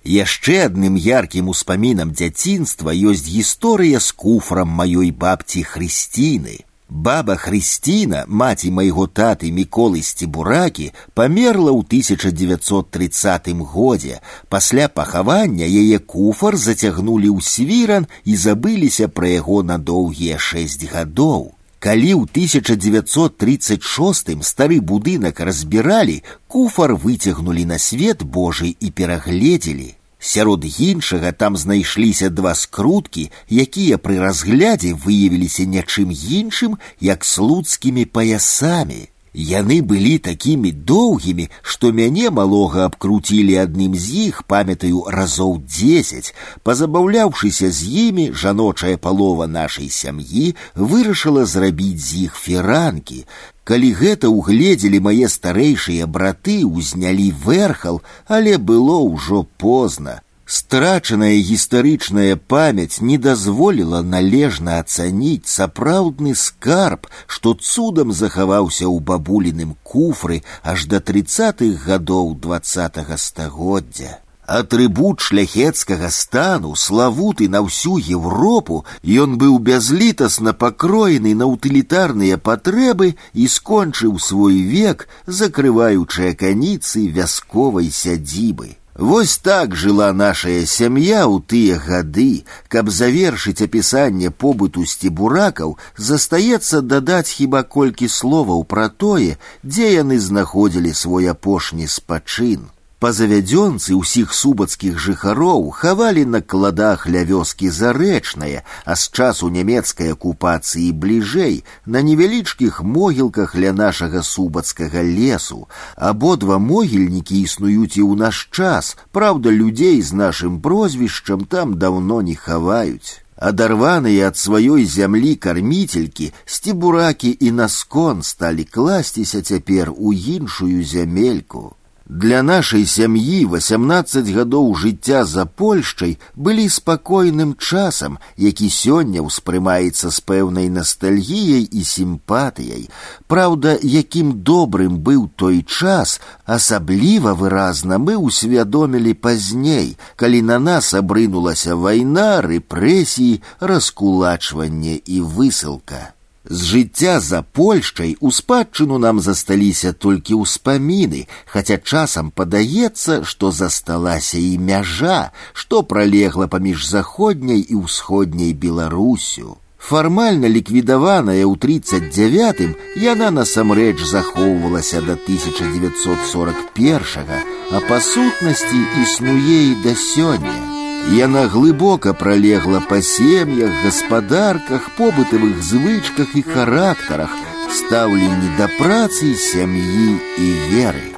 Яшчэ 0.05 0.65
адным 0.65 0.97
яркім 0.97 1.53
успамінам 1.53 2.11
дзяцінства 2.17 2.89
ёсць 2.89 3.29
гісторыя 3.29 3.99
з 4.01 4.09
куфрам 4.11 4.69
маёй 4.69 5.11
бабці 5.13 5.61
Хрысціны. 5.61 6.65
Баба 6.89 7.37
Хрысціна, 7.37 8.25
маці 8.27 8.71
майго 8.71 9.05
таты 9.07 9.47
міколы 9.47 10.01
сцібуракі, 10.03 10.91
памерла 11.13 11.71
ў 11.71 11.85
1930 11.87 13.47
годзе. 13.61 14.19
Пасля 14.49 14.89
пахавання 14.89 15.63
яе 15.63 16.03
куфар 16.03 16.57
зацягнулі 16.57 17.31
ў 17.31 17.39
свіран 17.39 18.09
і 18.25 18.35
забыліся 18.35 19.07
пра 19.07 19.31
яго 19.37 19.63
на 19.63 19.77
доўгія 19.77 20.35
шэсць 20.35 20.83
гадоў. 20.91 21.54
Калі 21.85 22.13
ў 22.13 22.29
1936 22.29 24.45
стары 24.45 24.77
будынак 24.79 25.41
разбіралі, 25.41 26.21
куфар 26.47 26.93
выцягнулі 26.93 27.65
на 27.65 27.79
свет 27.79 28.21
Божий 28.21 28.77
і 28.79 28.91
перагледзелі. 28.91 29.95
Сярод 30.21 30.65
іншага 30.79 31.31
там 31.31 31.57
знайшліся 31.57 32.29
два 32.29 32.53
скруткі, 32.53 33.31
якія 33.49 33.97
пры 33.97 34.21
разглядзе 34.21 34.93
выявіліся 34.93 35.65
нячым 35.65 36.13
іншым, 36.13 36.77
як 37.01 37.25
слуцкімі 37.25 38.05
паясамі. 38.05 39.09
Яны 39.35 39.79
былі 39.81 40.17
такімі 40.19 40.71
доўгімі, 40.71 41.47
што 41.63 41.91
мяне 41.95 42.29
малога 42.29 42.83
абкруцілі 42.85 43.55
адным 43.63 43.95
з 43.95 44.27
іх, 44.27 44.43
памятаю 44.43 45.05
разоў 45.07 45.53
дзесяць. 45.63 46.35
Пазабаўляўшыся 46.67 47.71
з 47.71 48.09
імі, 48.11 48.25
жаночая 48.35 48.97
палова 48.97 49.47
нашай 49.47 49.87
сям'і 49.87 50.55
вырашыла 50.75 51.45
зрабіць 51.45 52.03
з 52.03 52.27
іх 52.27 52.35
фіранкі. 52.35 53.23
Калі 53.63 53.93
гэта 53.95 54.27
угледзелі 54.27 54.99
мае 54.99 55.31
старэйшыя 55.31 56.11
браты, 56.11 56.65
узнялі 56.67 57.31
верхал, 57.45 58.01
але 58.27 58.57
было 58.57 58.99
ўжо 58.99 59.47
позна. 59.55 60.19
Страчаная 60.51 61.35
гістарычная 61.47 62.35
памяць 62.35 62.99
не 63.09 63.17
дазволіла 63.17 64.01
належна 64.03 64.79
ацаніць 64.83 65.47
сапраўдны 65.47 66.33
скарб, 66.35 67.07
што 67.25 67.53
цудам 67.55 68.11
захаваўся 68.11 68.83
ў 68.83 68.99
бабуліным 69.11 69.77
куфры 69.91 70.41
аж 70.73 70.89
да 70.91 70.99
тридцатых 70.99 71.85
гадоў 71.85 72.35
двадцатого 72.35 73.15
стагоддзя. 73.15 74.19
Атрыбут 74.57 75.21
шляхецкага 75.21 76.09
стану, 76.11 76.75
славуты 76.75 77.47
на 77.47 77.61
ўсю 77.63 77.95
Европу, 77.95 78.83
ён 79.23 79.39
быў 79.39 79.55
бязлітасна 79.71 80.51
пакроены 80.51 81.31
на 81.43 81.47
утылітарныя 81.47 82.35
патрэбы 82.35 83.15
і 83.31 83.47
скончыў 83.47 84.19
свой 84.19 84.59
век, 84.75 85.07
закрываючы 85.25 86.35
аканіцы 86.35 87.07
вясковай 87.07 87.87
сядзібы. 88.03 88.75
Вось 88.95 89.37
так 89.37 89.75
жыла 89.75 90.11
нашая 90.13 90.65
сям'я 90.65 91.23
ў 91.23 91.39
тыя 91.47 91.77
гады, 91.79 92.43
каб 92.67 92.91
завершыць 92.91 93.63
апісанне 93.65 94.29
побыту 94.29 94.83
сцебуракаў, 94.85 95.77
застаецца 95.95 96.81
дадаць 96.81 97.31
хіба 97.31 97.63
колькі 97.63 98.11
словаў 98.11 98.67
пра 98.67 98.89
тое, 98.89 99.39
дзе 99.63 99.93
яны 99.95 100.19
знаходзілі 100.19 100.93
свой 100.93 101.31
апошні 101.31 101.87
спачын. 101.87 102.67
Пазавядзёнцы 103.05 103.95
ўсіх 103.97 104.33
субацкіх 104.37 104.97
жыхароў 105.03 105.63
хавалі 105.73 106.25
на 106.33 106.41
кладах 106.53 107.07
ля 107.13 107.23
вёскі 107.29 107.71
зарэчнае, 107.77 108.61
а 108.85 108.93
з 108.93 109.09
часу 109.09 109.49
нямецкай 109.55 110.13
акупацыі 110.13 110.91
бліжэй 111.05 111.55
на 111.87 112.03
невялічкіх 112.05 112.77
могілках 112.85 113.57
ля 113.57 113.73
нашага 113.73 114.21
субацкага 114.21 115.01
лесу. 115.01 115.65
Абодва 115.95 116.61
могільнікі 116.61 117.41
існуюць 117.41 117.97
і 117.97 118.05
ў 118.05 118.21
наш 118.21 118.45
час, 118.53 118.93
праўда, 119.09 119.49
людзей 119.49 119.97
з 120.05 120.13
нашым 120.13 120.61
прозвішчам 120.61 121.49
там 121.49 121.81
даўно 121.81 122.21
не 122.21 122.37
хаваюць. 122.37 123.17
Адарваныя 123.33 124.29
ад 124.29 124.37
сваёй 124.37 124.85
зямлі 124.85 125.35
карміцелькі, 125.41 126.31
сцібуракі 126.45 127.33
і 127.33 127.57
наскон 127.65 128.21
сталі 128.21 128.63
класціся 128.63 129.41
цяпер 129.41 129.89
у 129.89 130.13
іншую 130.13 130.85
зямельку. 130.85 131.74
Для 132.11 132.43
нашай 132.43 132.83
сям'і 132.91 133.45
18 133.47 134.29
гадоў 134.35 134.73
жыцця 134.75 135.21
за 135.23 135.45
Польшчай 135.45 136.17
былі 136.35 136.65
спакойным 136.67 137.55
часам, 137.55 138.17
які 138.35 138.67
сёння 138.67 139.23
ўспрымаецца 139.23 140.11
з 140.11 140.19
пэўнай 140.27 140.67
настальгіяй 140.67 141.63
і 141.71 141.85
сімпатыяй. 141.93 142.89
Праўда, 143.31 143.79
якім 143.79 144.43
добрым 144.43 144.99
быў 144.99 145.31
той 145.39 145.63
час, 145.63 146.19
асабліва 146.43 147.31
выразна 147.31 147.95
мы 147.95 148.19
ўсвядомілі 148.19 149.15
пазней, 149.15 149.95
калі 150.19 150.41
на 150.51 150.59
нас 150.59 150.91
абрынулася 150.91 151.79
вайна, 151.79 152.43
рэпрэсіі, 152.43 153.39
раскулачванне 153.61 154.99
і 154.99 155.21
высылка. 155.23 156.11
З 156.49 156.65
жыцця 156.65 157.19
за 157.19 157.43
Польшчай 157.43 158.17
у 158.19 158.31
спадчыну 158.33 158.97
нам 158.97 159.19
засталіся 159.21 159.93
толькі 159.93 160.41
ўспаміны, 160.41 161.29
хаця 161.45 161.77
часам 161.77 162.33
падаецца, 162.33 163.21
што 163.23 163.51
засталася 163.53 164.41
і 164.41 164.57
мяжа, 164.57 165.29
што 165.53 165.85
пралегла 165.85 166.49
паміж 166.49 166.89
заходняй 166.89 167.61
і 167.61 167.85
ўсходняй 167.85 168.57
Беларусю. 168.57 169.61
Фармальна 169.77 170.49
ліквідаваная 170.49 171.45
ў 171.45 171.53
39, 171.61 172.73
яна 173.05 173.29
насамрэч 173.37 174.01
захоўвалася 174.01 175.05
да 175.05 175.13
1941, 175.13 177.37
а 177.71 177.79
па 177.89 178.01
сутнасці 178.01 178.79
існуе 179.05 179.73
і 179.73 179.75
да 179.85 179.93
сёння. 179.93 180.74
Яна 181.11 181.47
глыбока 181.47 182.13
пролегла 182.13 182.81
па 182.89 183.01
сем'ях, 183.01 183.71
гаспадарках, 183.85 184.91
побытавых 184.97 185.61
звычках 185.61 186.35
і 186.35 186.41
характарах, 186.41 187.33
стаўленні 187.69 188.53
да 188.57 188.69
працы, 188.77 189.35
сям'і 189.35 190.19
і 190.37 190.47
веры. 190.69 191.14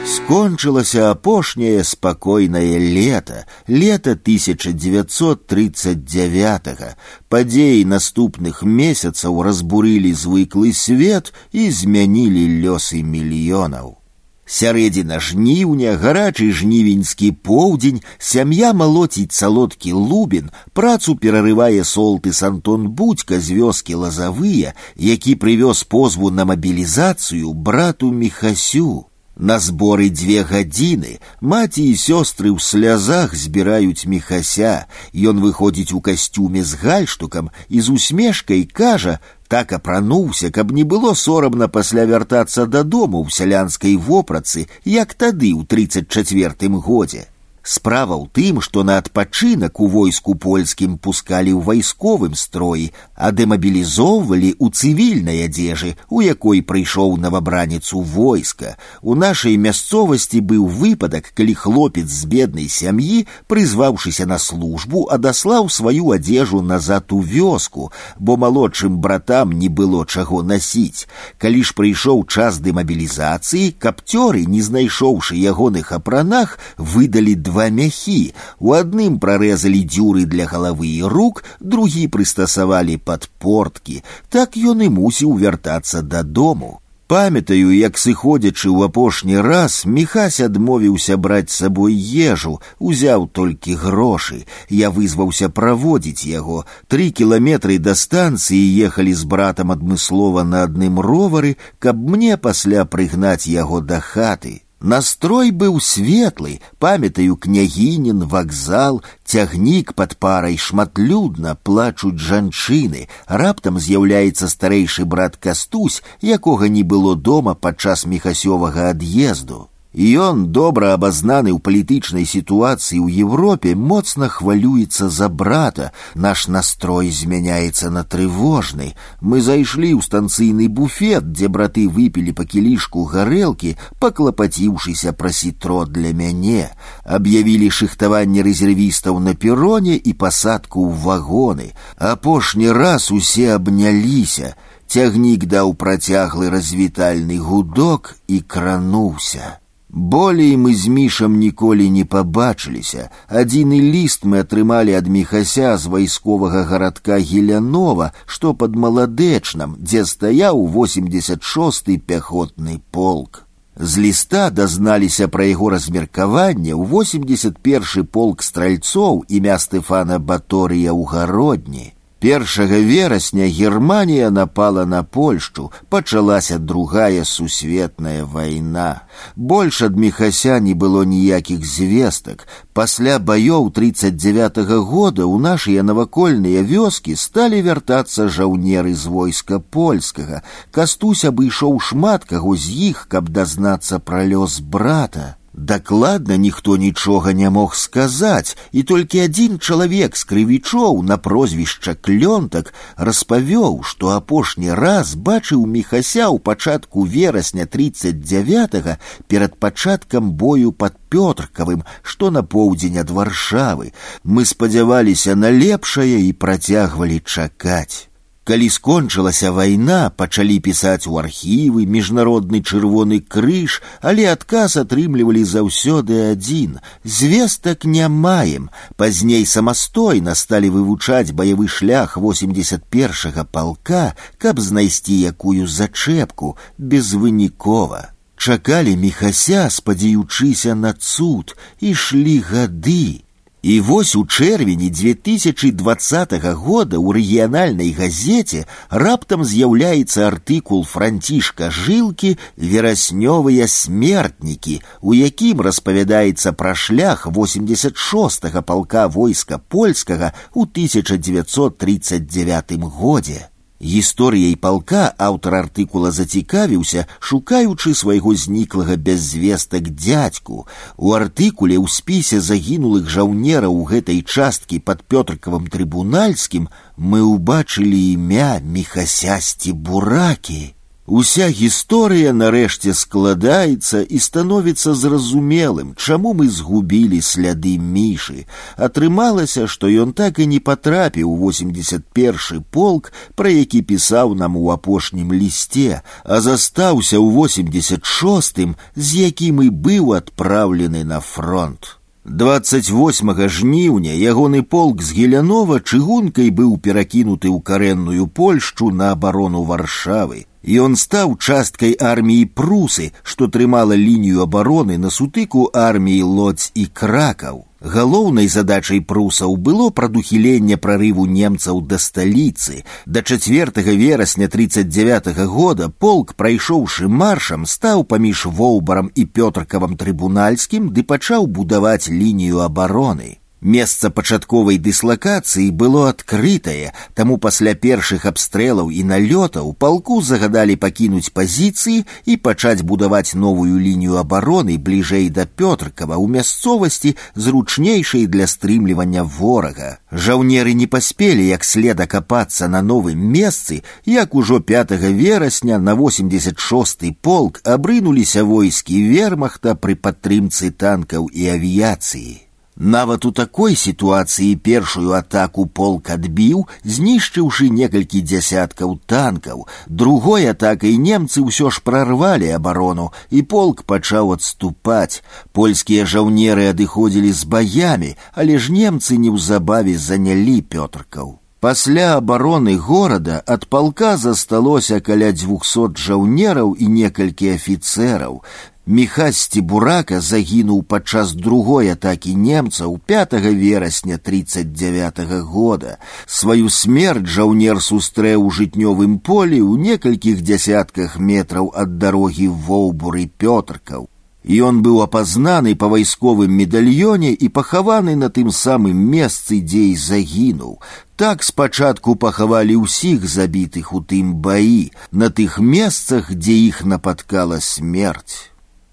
Скончылася 0.07 1.11
апошняе 1.11 1.83
спакойнае 1.83 2.79
лето, 2.79 3.43
лето 3.67 4.11
1939. 4.11 6.95
Падзеі 7.27 7.85
наступных 7.85 8.63
месяцаў 8.63 9.41
разбурылі 9.43 10.13
звыклы 10.15 10.73
свет 10.73 11.33
і 11.51 11.71
змянілі 11.71 12.61
лёсы 12.63 13.03
мільёнаў. 13.03 14.00
Сярэдзіна 14.47 15.19
жніўня, 15.19 15.97
гарачы 15.99 16.47
жнівеньскі 16.55 17.31
поўдзень, 17.43 17.99
сям'я 18.17 18.71
малоціць 18.71 19.35
салодкі 19.35 19.91
лубін, 19.91 20.47
працу 20.71 21.15
перарывае 21.19 21.83
солтыс 21.83 22.39
Антон 22.47 22.87
Будька 22.87 23.41
з 23.43 23.59
вёскі 23.59 23.99
лазавыя, 23.99 24.71
які 24.95 25.35
прывёз 25.35 25.83
позву 25.83 26.31
на 26.31 26.47
мабілізацыю 26.47 27.51
брату 27.51 28.11
Михасю. 28.11 29.11
На 29.37 29.59
зборы 29.59 30.09
дзве 30.09 30.41
гадзіны 30.41 31.19
маці 31.41 31.83
і 31.83 31.93
сёстры 31.93 32.49
ў 32.49 32.57
слязах 32.57 33.35
збіраюць 33.37 34.09
мехася. 34.09 34.89
Ён 35.13 35.43
выходзіць 35.43 35.93
у 35.93 36.01
касцюме 36.01 36.63
з 36.63 36.73
гальштукам 36.73 37.51
і 37.69 37.77
з 37.81 37.93
усмешкай 37.93 38.65
кажа, 38.65 39.19
так 39.51 39.71
апрануўся, 39.71 40.51
каб 40.51 40.71
не 40.71 40.83
было 40.83 41.13
сорамна 41.13 41.67
пасля 41.67 42.05
вяртацца 42.05 42.65
дадому 42.65 43.23
ў 43.23 43.31
сялянскай 43.31 43.95
вопрацы, 43.95 44.67
як 44.83 45.13
тады 45.13 45.53
ў 45.55 45.65
тридцать 45.65 46.09
четвертым 46.09 46.79
годзе. 46.79 47.27
Справа 47.67 48.15
ў 48.15 48.31
тым, 48.31 48.59
што 48.63 48.81
на 48.87 48.95
адпачынак 49.03 49.81
у 49.83 49.87
войску 49.91 50.35
польскім 50.39 50.95
пускалі 51.03 51.51
ў 51.51 51.59
вайсковым 51.67 52.35
строі, 52.39 52.85
а 53.11 53.35
дэмабілізоўвалі 53.35 54.51
ў 54.55 54.65
цывільнай 54.71 55.43
адзежы, 55.43 55.99
у 56.07 56.23
якой 56.23 56.63
прыйшоў 56.63 57.17
новабраніцу 57.19 57.99
войска. 57.99 58.77
У 59.03 59.19
нашай 59.19 59.59
мясцовасці 59.59 60.39
быў 60.39 60.63
выпадак, 60.63 61.27
калі 61.35 61.57
хлопец 61.59 62.07
з 62.07 62.23
беднай 62.31 62.71
сям'і, 62.71 63.27
прызваўшыся 63.51 64.23
на 64.31 64.39
службу, 64.39 65.03
адаслаў 65.11 65.67
сваю 65.67 66.15
адзежу 66.15 66.63
назад 66.63 67.11
у 67.11 67.19
вёску, 67.19 67.91
бо 68.15 68.39
малодшым 68.39 69.03
братам 69.03 69.51
не 69.51 69.67
было 69.67 70.05
чаго 70.07 70.39
насіць. 70.39 71.03
Калі 71.35 71.67
ж 71.67 71.75
прыйшоў 71.75 72.23
час 72.31 72.63
дэмабілізацыі, 72.63 73.75
капцёры, 73.75 74.47
не 74.47 74.63
знайшоўшы 74.63 75.35
ягоных 75.35 75.91
апранах, 75.91 76.55
выдалі 76.79 77.35
два 77.35 77.50
два 77.51 77.69
мяхі. 77.69 78.33
У 78.59 78.73
адным 78.77 79.19
прарэзалі 79.19 79.83
дзюры 79.83 80.25
для 80.25 80.45
галавы 80.45 80.87
і 80.87 81.03
рук, 81.03 81.43
другі 81.59 82.07
прыстасавалі 82.07 82.97
пад 82.97 83.29
порткі. 83.39 84.03
Так 84.29 84.55
ён 84.57 84.87
і 84.87 84.89
мусіў 84.89 85.33
вяртацца 85.35 86.01
дадому. 86.01 86.79
Памятаю, 87.07 87.71
як 87.71 87.95
сыходзячы 87.95 88.67
ў 88.67 88.91
апошні 88.91 89.39
раз 89.39 89.87
міхась 89.87 90.41
адмовіўся 90.43 91.15
браць 91.15 91.55
сабой 91.55 91.95
ежу, 91.95 92.59
узяў 92.83 93.29
толькі 93.31 93.79
грошы. 93.79 94.43
Я 94.67 94.91
вызваўся 94.91 95.47
праводзіць 95.47 96.27
яго. 96.27 96.65
Тры 96.91 97.07
кіламетры 97.15 97.79
да 97.79 97.95
станцыі 97.95 98.59
ехалі 98.59 99.15
з 99.15 99.23
братам 99.23 99.71
адмыслова 99.71 100.43
на 100.43 100.67
адным 100.67 100.99
ровары, 100.99 101.55
каб 101.79 101.95
мне 101.95 102.35
пасля 102.35 102.83
прыгнаць 102.83 103.47
яго 103.47 103.79
да 103.79 104.03
хаты. 104.03 104.67
Настрой 104.81 105.49
быў 105.49 105.79
светлы, 105.81 106.59
памятаю 106.77 107.35
княгінін, 107.35 108.25
вакзал, 108.29 109.01
цягнік 109.25 109.93
пад 109.97 110.13
парай 110.21 110.57
шматлюдна 110.57 111.55
плачуць 111.55 112.21
жанчыны. 112.21 113.07
Раптам 113.25 113.79
з'яўляецца 113.79 114.45
старэйшы 114.45 115.05
брат 115.05 115.35
кастусь, 115.35 116.03
якога 116.21 116.69
не 116.69 116.83
было 116.83 117.15
дома 117.15 117.55
падчас 117.55 118.05
мехасёвага 118.05 118.93
ад'езду. 118.93 119.69
Ён 119.97 120.53
добра 120.53 120.93
абазнаны 120.93 121.49
ў 121.49 121.57
палітычнай 121.57 122.25
сітуацыі 122.29 123.01
ў 123.01 123.25
Европе 123.25 123.73
моцна 123.73 124.29
хвалюецца 124.29 125.09
за 125.09 125.25
брата. 125.25 125.89
Наш 126.13 126.45
настрой 126.53 127.09
змяняецца 127.09 127.89
на 127.89 128.03
трывожны. 128.05 128.93
Мы 129.25 129.41
зайшлі 129.41 129.97
ў 129.97 130.05
станцыйны 130.05 130.69
буфет, 130.69 131.33
дзе 131.33 131.49
браты 131.49 131.89
выпілі 131.89 132.37
па 132.37 132.45
кілішку 132.45 133.09
гарэлкі, 133.09 133.73
паклапаціўшыся 133.97 135.17
пра 135.17 135.33
сітро 135.33 135.89
для 135.89 136.13
мяне. 136.13 136.69
Аб'явілі 137.01 137.73
шыхтаванне 137.73 138.45
рэзервістаў 138.45 139.17
на 139.17 139.33
пероне 139.33 139.97
і 139.97 140.13
пасадку 140.13 140.85
ў 140.85 140.93
вагоны. 140.93 141.73
Апошні 141.97 142.69
раз 142.69 143.09
усе 143.09 143.55
абняліся. 143.57 144.53
Цягнік 144.85 145.49
даў 145.49 145.73
працяглы 145.73 146.53
развітальны 146.53 147.41
гудок 147.41 148.13
і 148.27 148.45
крануўся. 148.45 149.57
Болей 149.91 150.57
мы 150.57 150.75
з 150.75 150.87
мішам 150.87 151.39
ніколі 151.39 151.89
не 151.89 152.03
пабачыліся. 152.03 153.07
Адзіны 153.31 153.79
ліст 153.79 154.27
мы 154.27 154.43
атрымалі 154.43 154.93
ад 154.99 155.07
міхася 155.07 155.77
з 155.77 155.87
вайсковага 155.87 156.63
гарадка 156.67 157.17
гелянова, 157.17 158.11
што 158.25 158.53
пад 158.53 158.75
маладэчнам, 158.75 159.79
дзе 159.79 160.03
стаяў 160.05 160.59
86 160.67 161.97
пяхотны 162.03 162.81
полк. 162.91 163.47
З 163.79 163.97
ліста 163.97 164.49
дазналіся 164.49 165.27
пра 165.31 165.45
яго 165.45 165.69
размеркаванне 165.69 166.73
ў 166.75 166.83
81 166.83 168.05
полк 168.11 168.43
стральцоў 168.43 169.23
імя 169.29 169.55
Стэфана 169.55 170.19
Баторыя 170.19 170.91
ў 170.91 171.05
гародні. 171.07 171.93
Першага 172.21 172.79
верасня 172.79 173.45
Германія 173.45 174.31
напала 174.31 174.85
на 174.85 175.03
Польшчу, 175.03 175.71
пачалася 175.89 176.57
другая 176.57 177.23
сусветная 177.23 178.25
вайна. 178.25 179.01
Больш 179.35 179.81
ад 179.85 179.95
мехася 179.95 180.57
не 180.59 180.73
было 180.73 181.05
ніякіх 181.05 181.61
звестак. 181.61 182.47
Пасля 182.73 183.19
баёў 183.19 183.69
39 183.69 184.57
-го 184.57 184.81
года 184.81 185.29
ў 185.29 185.37
нашыя 185.37 185.83
навакольныя 185.83 186.65
вёскі 186.65 187.15
сталі 187.15 187.61
вяртацца 187.61 188.27
жаўнеры 188.27 188.95
з 188.95 189.05
войска 189.05 189.59
польскага. 189.59 190.41
Кастусь 190.71 191.25
абышоў 191.25 191.79
шмат 191.79 192.25
каго 192.25 192.57
з 192.57 192.65
іх, 192.89 193.05
каб 193.09 193.29
дазнацца 193.29 193.99
пра 193.99 194.25
лёс 194.25 194.59
брата. 194.59 195.37
Дакладна 195.57 196.37
ніхто 196.37 196.77
нічога 196.77 197.33
не 197.33 197.49
мог 197.49 197.75
сказаць, 197.75 198.57
і 198.71 198.83
толькі 198.83 199.23
адзін 199.25 199.57
чалавек 199.57 200.13
з 200.13 200.23
крывічоў 200.29 201.01
на 201.01 201.17
прозвішча 201.17 201.95
клёнтак 201.97 202.69
распавёў, 202.95 203.81
што 203.81 204.13
апошні 204.13 204.69
раз 204.77 205.15
бачыў 205.17 205.65
мехася 205.65 206.29
ў 206.29 206.37
пачатку 206.37 207.05
верасня 207.09 207.65
39 207.65 209.01
перад 209.27 209.57
пачаткам 209.57 210.29
бою 210.37 210.71
пад 210.71 210.93
пётркавым, 211.09 211.81
што 212.03 212.29
на 212.29 212.43
поўдзень 212.43 213.01
ад 213.01 213.09
варшавы. 213.09 213.93
Мы 214.23 214.45
спадзяваліся 214.45 215.33
на 215.33 215.49
лепшае 215.49 216.21
і 216.21 216.37
працягвалі 216.37 217.17
чакаць. 217.25 218.10
Калі 218.47 218.69
скончылася 218.71 219.49
вайна, 219.51 220.09
пачалі 220.09 220.55
пісаць 220.63 221.03
у 221.11 221.17
архівы 221.19 221.83
міжнародны 221.83 222.61
чырвоны 222.63 223.19
крыж, 223.19 223.81
але 223.99 224.29
адказ 224.31 224.77
атрымлівалі 224.79 225.43
заўсёды 225.43 226.31
адзін. 226.31 226.79
Звестак 227.03 227.83
не 227.83 228.07
маем. 228.07 228.69
Пазней 228.95 229.43
самастойна 229.45 230.31
сталі 230.31 230.71
вывучаць 230.77 231.35
баявы 231.35 231.67
шлях 231.67 232.15
81 232.15 233.43
палка, 233.51 234.15
каб 234.37 234.63
знайсці 234.63 235.19
якую 235.27 235.67
зачэпку 235.67 236.55
безвынікова. 236.77 238.15
Чакалі 238.37 238.95
мехася, 238.95 239.67
спадзяючыся 239.67 240.71
на 240.71 240.93
цуд, 240.93 241.57
ішлі 241.83 242.39
гады. 242.39 243.20
І 243.67 243.81
вось 243.81 244.15
у 244.15 244.25
чэрвені 244.25 244.89
2020 244.89 246.33
года 246.55 246.97
ў 247.01 247.11
рэгіянальнай 247.17 247.91
газеце 247.91 248.63
раптам 248.87 249.43
з'яўляецца 249.43 250.29
артыкул 250.29 250.85
францішка 250.85 251.71
жылкі 251.73 252.37
вераснёвыя 252.55 253.67
смертнікі, 253.67 254.81
у 255.01 255.13
якім 255.17 255.61
распавядаецца 255.67 256.53
пра 256.53 256.75
шлях 256.77 257.27
86 257.27 258.63
палка 258.63 259.09
войска 259.09 259.57
польскага 259.57 260.31
ў 260.55 260.63
1939 260.69 262.87
годзе. 262.87 263.50
Гісторыяй 263.81 264.55
палка 264.57 265.13
аўтар 265.21 265.55
артыкула 265.55 266.09
зацікавіўся, 266.11 267.05
шукаючы 267.19 267.93
свайго 267.93 268.33
зніклага 268.33 268.95
без 268.97 269.21
звестак 269.21 269.91
дзядзьку. 269.93 270.65
У 270.97 271.13
артыкуле 271.13 271.77
ў 271.77 271.85
спісе 271.85 272.41
загінулых 272.41 273.05
жаўнераў 273.05 273.77
гэтай 273.91 274.23
часткі 274.25 274.81
пад 274.81 275.05
пётркавым 275.05 275.69
трыбунальскім 275.69 276.65
мы 276.97 277.21
ўбачылі 277.21 278.01
імя 278.17 278.57
мехасясці 278.65 279.77
буракі. 279.77 280.73
Уся 281.07 281.45
гісторыя 281.47 282.33
нарэшце 282.35 282.91
складаецца 282.91 284.01
і 284.03 284.17
становіцца 284.19 284.91
зразумелым, 284.91 285.93
чаму 285.95 286.33
мы 286.35 286.49
згубілі 286.51 287.21
сляды 287.23 287.77
мішы. 287.79 288.43
Атрымалася, 288.75 289.71
што 289.71 289.87
ён 289.87 290.11
так 290.11 290.43
і 290.43 290.47
не 290.51 290.59
патрапіў 290.59 291.31
у 291.31 291.37
81 291.47 292.65
полк, 292.75 293.13
пра 293.39 293.47
які 293.55 293.81
пісаў 293.87 294.35
нам 294.35 294.57
у 294.59 294.67
апошнім 294.75 295.31
лісце, 295.31 296.03
а 296.27 296.41
застаўся 296.43 297.23
ў 297.23 297.31
86, 297.39 298.75
з 298.99 299.07
якім 299.21 299.63
і 299.63 299.69
быў 299.71 300.11
адпраўлены 300.11 301.05
на 301.07 301.21
фронт. 301.23 301.95
28 302.27 303.47
жніўня 303.47 304.11
ягоны 304.11 304.59
полк 304.61 304.99
з 304.99 305.15
гелянова 305.15 305.79
чыгункай 305.79 306.51
быў 306.51 306.75
перакінуты 306.83 307.47
ў 307.47 307.63
карэнную 307.63 308.27
польшчу 308.27 308.91
на 308.91 309.15
абарону 309.15 309.63
варшавы 309.63 310.43
і 310.63 310.79
он 310.79 310.95
стаў 310.95 311.37
часткай 311.37 311.95
арміі 311.99 312.49
прусы, 312.59 313.11
што 313.23 313.47
трымала 313.47 313.95
лінію 313.95 314.43
абароны 314.43 314.97
на 314.97 315.09
сутыку 315.09 315.69
арміі 315.73 316.21
лодзь 316.23 316.71
і 316.75 316.85
кракаў. 316.91 317.63
Галоўнай 317.79 318.47
задачай 318.49 318.99
прусаў 318.99 319.55
было 319.55 319.89
прадухіленне 319.93 320.77
прарыву 320.81 321.27
немцаў 321.29 321.81
да 321.81 321.99
сталіцы. 322.01 322.83
Да 323.05 323.21
4 323.21 323.71
верасня 323.95 324.47
39 324.47 325.27
-го 325.27 325.45
года 325.45 325.89
полк, 325.89 326.33
прайшоўшы 326.33 327.07
маршам, 327.07 327.65
стаў 327.65 328.03
паміж 328.03 328.45
воўбарам 328.45 329.11
і 329.15 329.25
пётркавым 329.25 329.95
трыбунальскім 329.95 330.89
ды 330.89 331.03
пачаў 331.03 331.47
будаваць 331.47 332.09
лінію 332.09 332.57
абароны. 332.59 333.37
Месца 333.61 334.11
пачатковай 334.13 334.77
дыслакацыі 334.77 335.71
было 335.71 336.09
адкрытае, 336.09 336.93
таму 337.17 337.37
пасля 337.41 337.73
першых 337.73 338.27
абстрэлаў 338.29 338.91
і 338.93 339.01
налётаў 339.01 339.73
палку 339.73 340.21
загадалі 340.21 340.75
пакінуць 340.77 341.33
пазіцыі 341.33 342.05
і 342.05 342.37
пачаць 342.37 342.85
будаваць 342.85 343.33
новую 343.33 343.81
лінію 343.81 344.21
абароны 344.21 344.77
бліжэй 344.77 345.33
да 345.33 345.49
Пётркава 345.49 346.21
ў 346.21 346.37
мясцовасці 346.37 347.15
зручнейшай 347.33 348.29
для 348.29 348.45
стрымлівання 348.45 349.25
ворага. 349.25 349.97
Жаўнеры 350.13 350.77
не 350.77 350.85
паспелі 350.85 351.41
як 351.49 351.65
след 351.65 351.99
акапацца 351.99 352.69
на 352.69 352.85
новым 352.85 353.17
месцы, 353.17 353.81
як 354.05 354.35
ужо 354.35 354.61
5 354.61 354.91
верасня 355.01 355.79
на 355.79 355.95
86 355.95 357.09
полк 357.21 357.61
абрынуліся 357.65 358.45
войскі 358.45 359.01
вермахта 359.01 359.73
пры 359.73 359.97
падтрымцы 359.97 360.69
танкаў 360.69 361.25
і 361.33 361.49
авіяцыі. 361.57 362.47
Нават 362.77 363.25
у 363.25 363.31
такой 363.31 363.75
сітуацыі 363.75 364.55
першую 364.55 365.13
атаку 365.17 365.65
полк 365.65 366.11
адбіў, 366.13 366.67
знішчыўшы 366.85 367.69
некалькі 367.73 368.21
дзясяткаў 368.21 368.99
танкаў. 369.09 369.65
Другой 369.87 370.45
атакай 370.51 370.93
немцы 371.01 371.41
ўсё 371.41 371.73
ж 371.73 371.81
прарвалі 371.81 372.53
абарону, 372.53 373.09
і 373.31 373.41
полк 373.41 373.81
пачаў 373.81 374.37
адступаць. 374.37 375.25
Польскія 375.57 376.05
жаўнеры 376.05 376.69
адыходзілі 376.69 377.33
з 377.33 377.49
баямі, 377.49 378.13
але 378.37 378.61
ж 378.61 378.71
немцы 378.71 379.17
неўзабаве 379.17 379.97
занялі 379.97 380.61
пётркаў. 380.61 381.41
Пасля 381.59 382.21
абароны 382.21 382.77
горада 382.77 383.41
ад 383.47 383.65
палка 383.65 384.17
засталося 384.17 384.99
каля 385.01 385.31
дзвюхсот 385.33 385.97
жаўнераў 385.97 386.77
і 386.77 386.85
некалькі 386.85 387.57
афіцэраў. 387.57 388.43
Міхасці 388.87 389.61
бурака 389.61 390.21
загінуў 390.23 390.83
падчас 390.83 391.33
другой 391.35 391.89
атакі 391.91 392.35
немцаў 392.35 392.99
5 393.05 393.33
верасня 393.51 394.17
39 394.17 395.19
-го 395.19 395.41
года. 395.41 395.97
Сваю 396.25 396.69
смерць 396.69 397.27
жаўнер 397.27 397.81
сустрэў 397.81 398.39
у 398.47 398.49
жытнёвым 398.49 399.19
полі 399.19 399.59
ў 399.61 399.77
некалькіх 399.77 400.41
дзясятках 400.41 401.19
метраў 401.19 401.73
ад 401.75 401.97
дарогі 401.97 402.47
воўбуры 402.47 403.29
пётркаў. 403.37 404.07
Ён 404.47 404.79
быў 404.81 405.01
апазнаны 405.03 405.75
па 405.75 405.87
вайсковым 405.91 406.51
медальёне 406.55 407.31
і 407.35 407.49
пахаваны 407.49 408.15
на 408.15 408.29
тым 408.29 408.51
самым 408.55 408.95
месцы, 408.95 409.59
дзе 409.59 409.91
і 409.91 409.95
загінуў. 409.95 410.79
Так 411.19 411.43
спачатку 411.43 412.15
пахавалі 412.15 412.87
ўсіх 412.87 413.27
забітых 413.27 413.91
у 413.91 413.99
тым 413.99 414.39
баі, 414.39 414.95
на 415.11 415.27
тых 415.27 415.59
месцах, 415.59 416.31
дзе 416.31 416.55
іх 416.71 416.85
напаткала 416.85 417.59
смерць. 417.59 418.50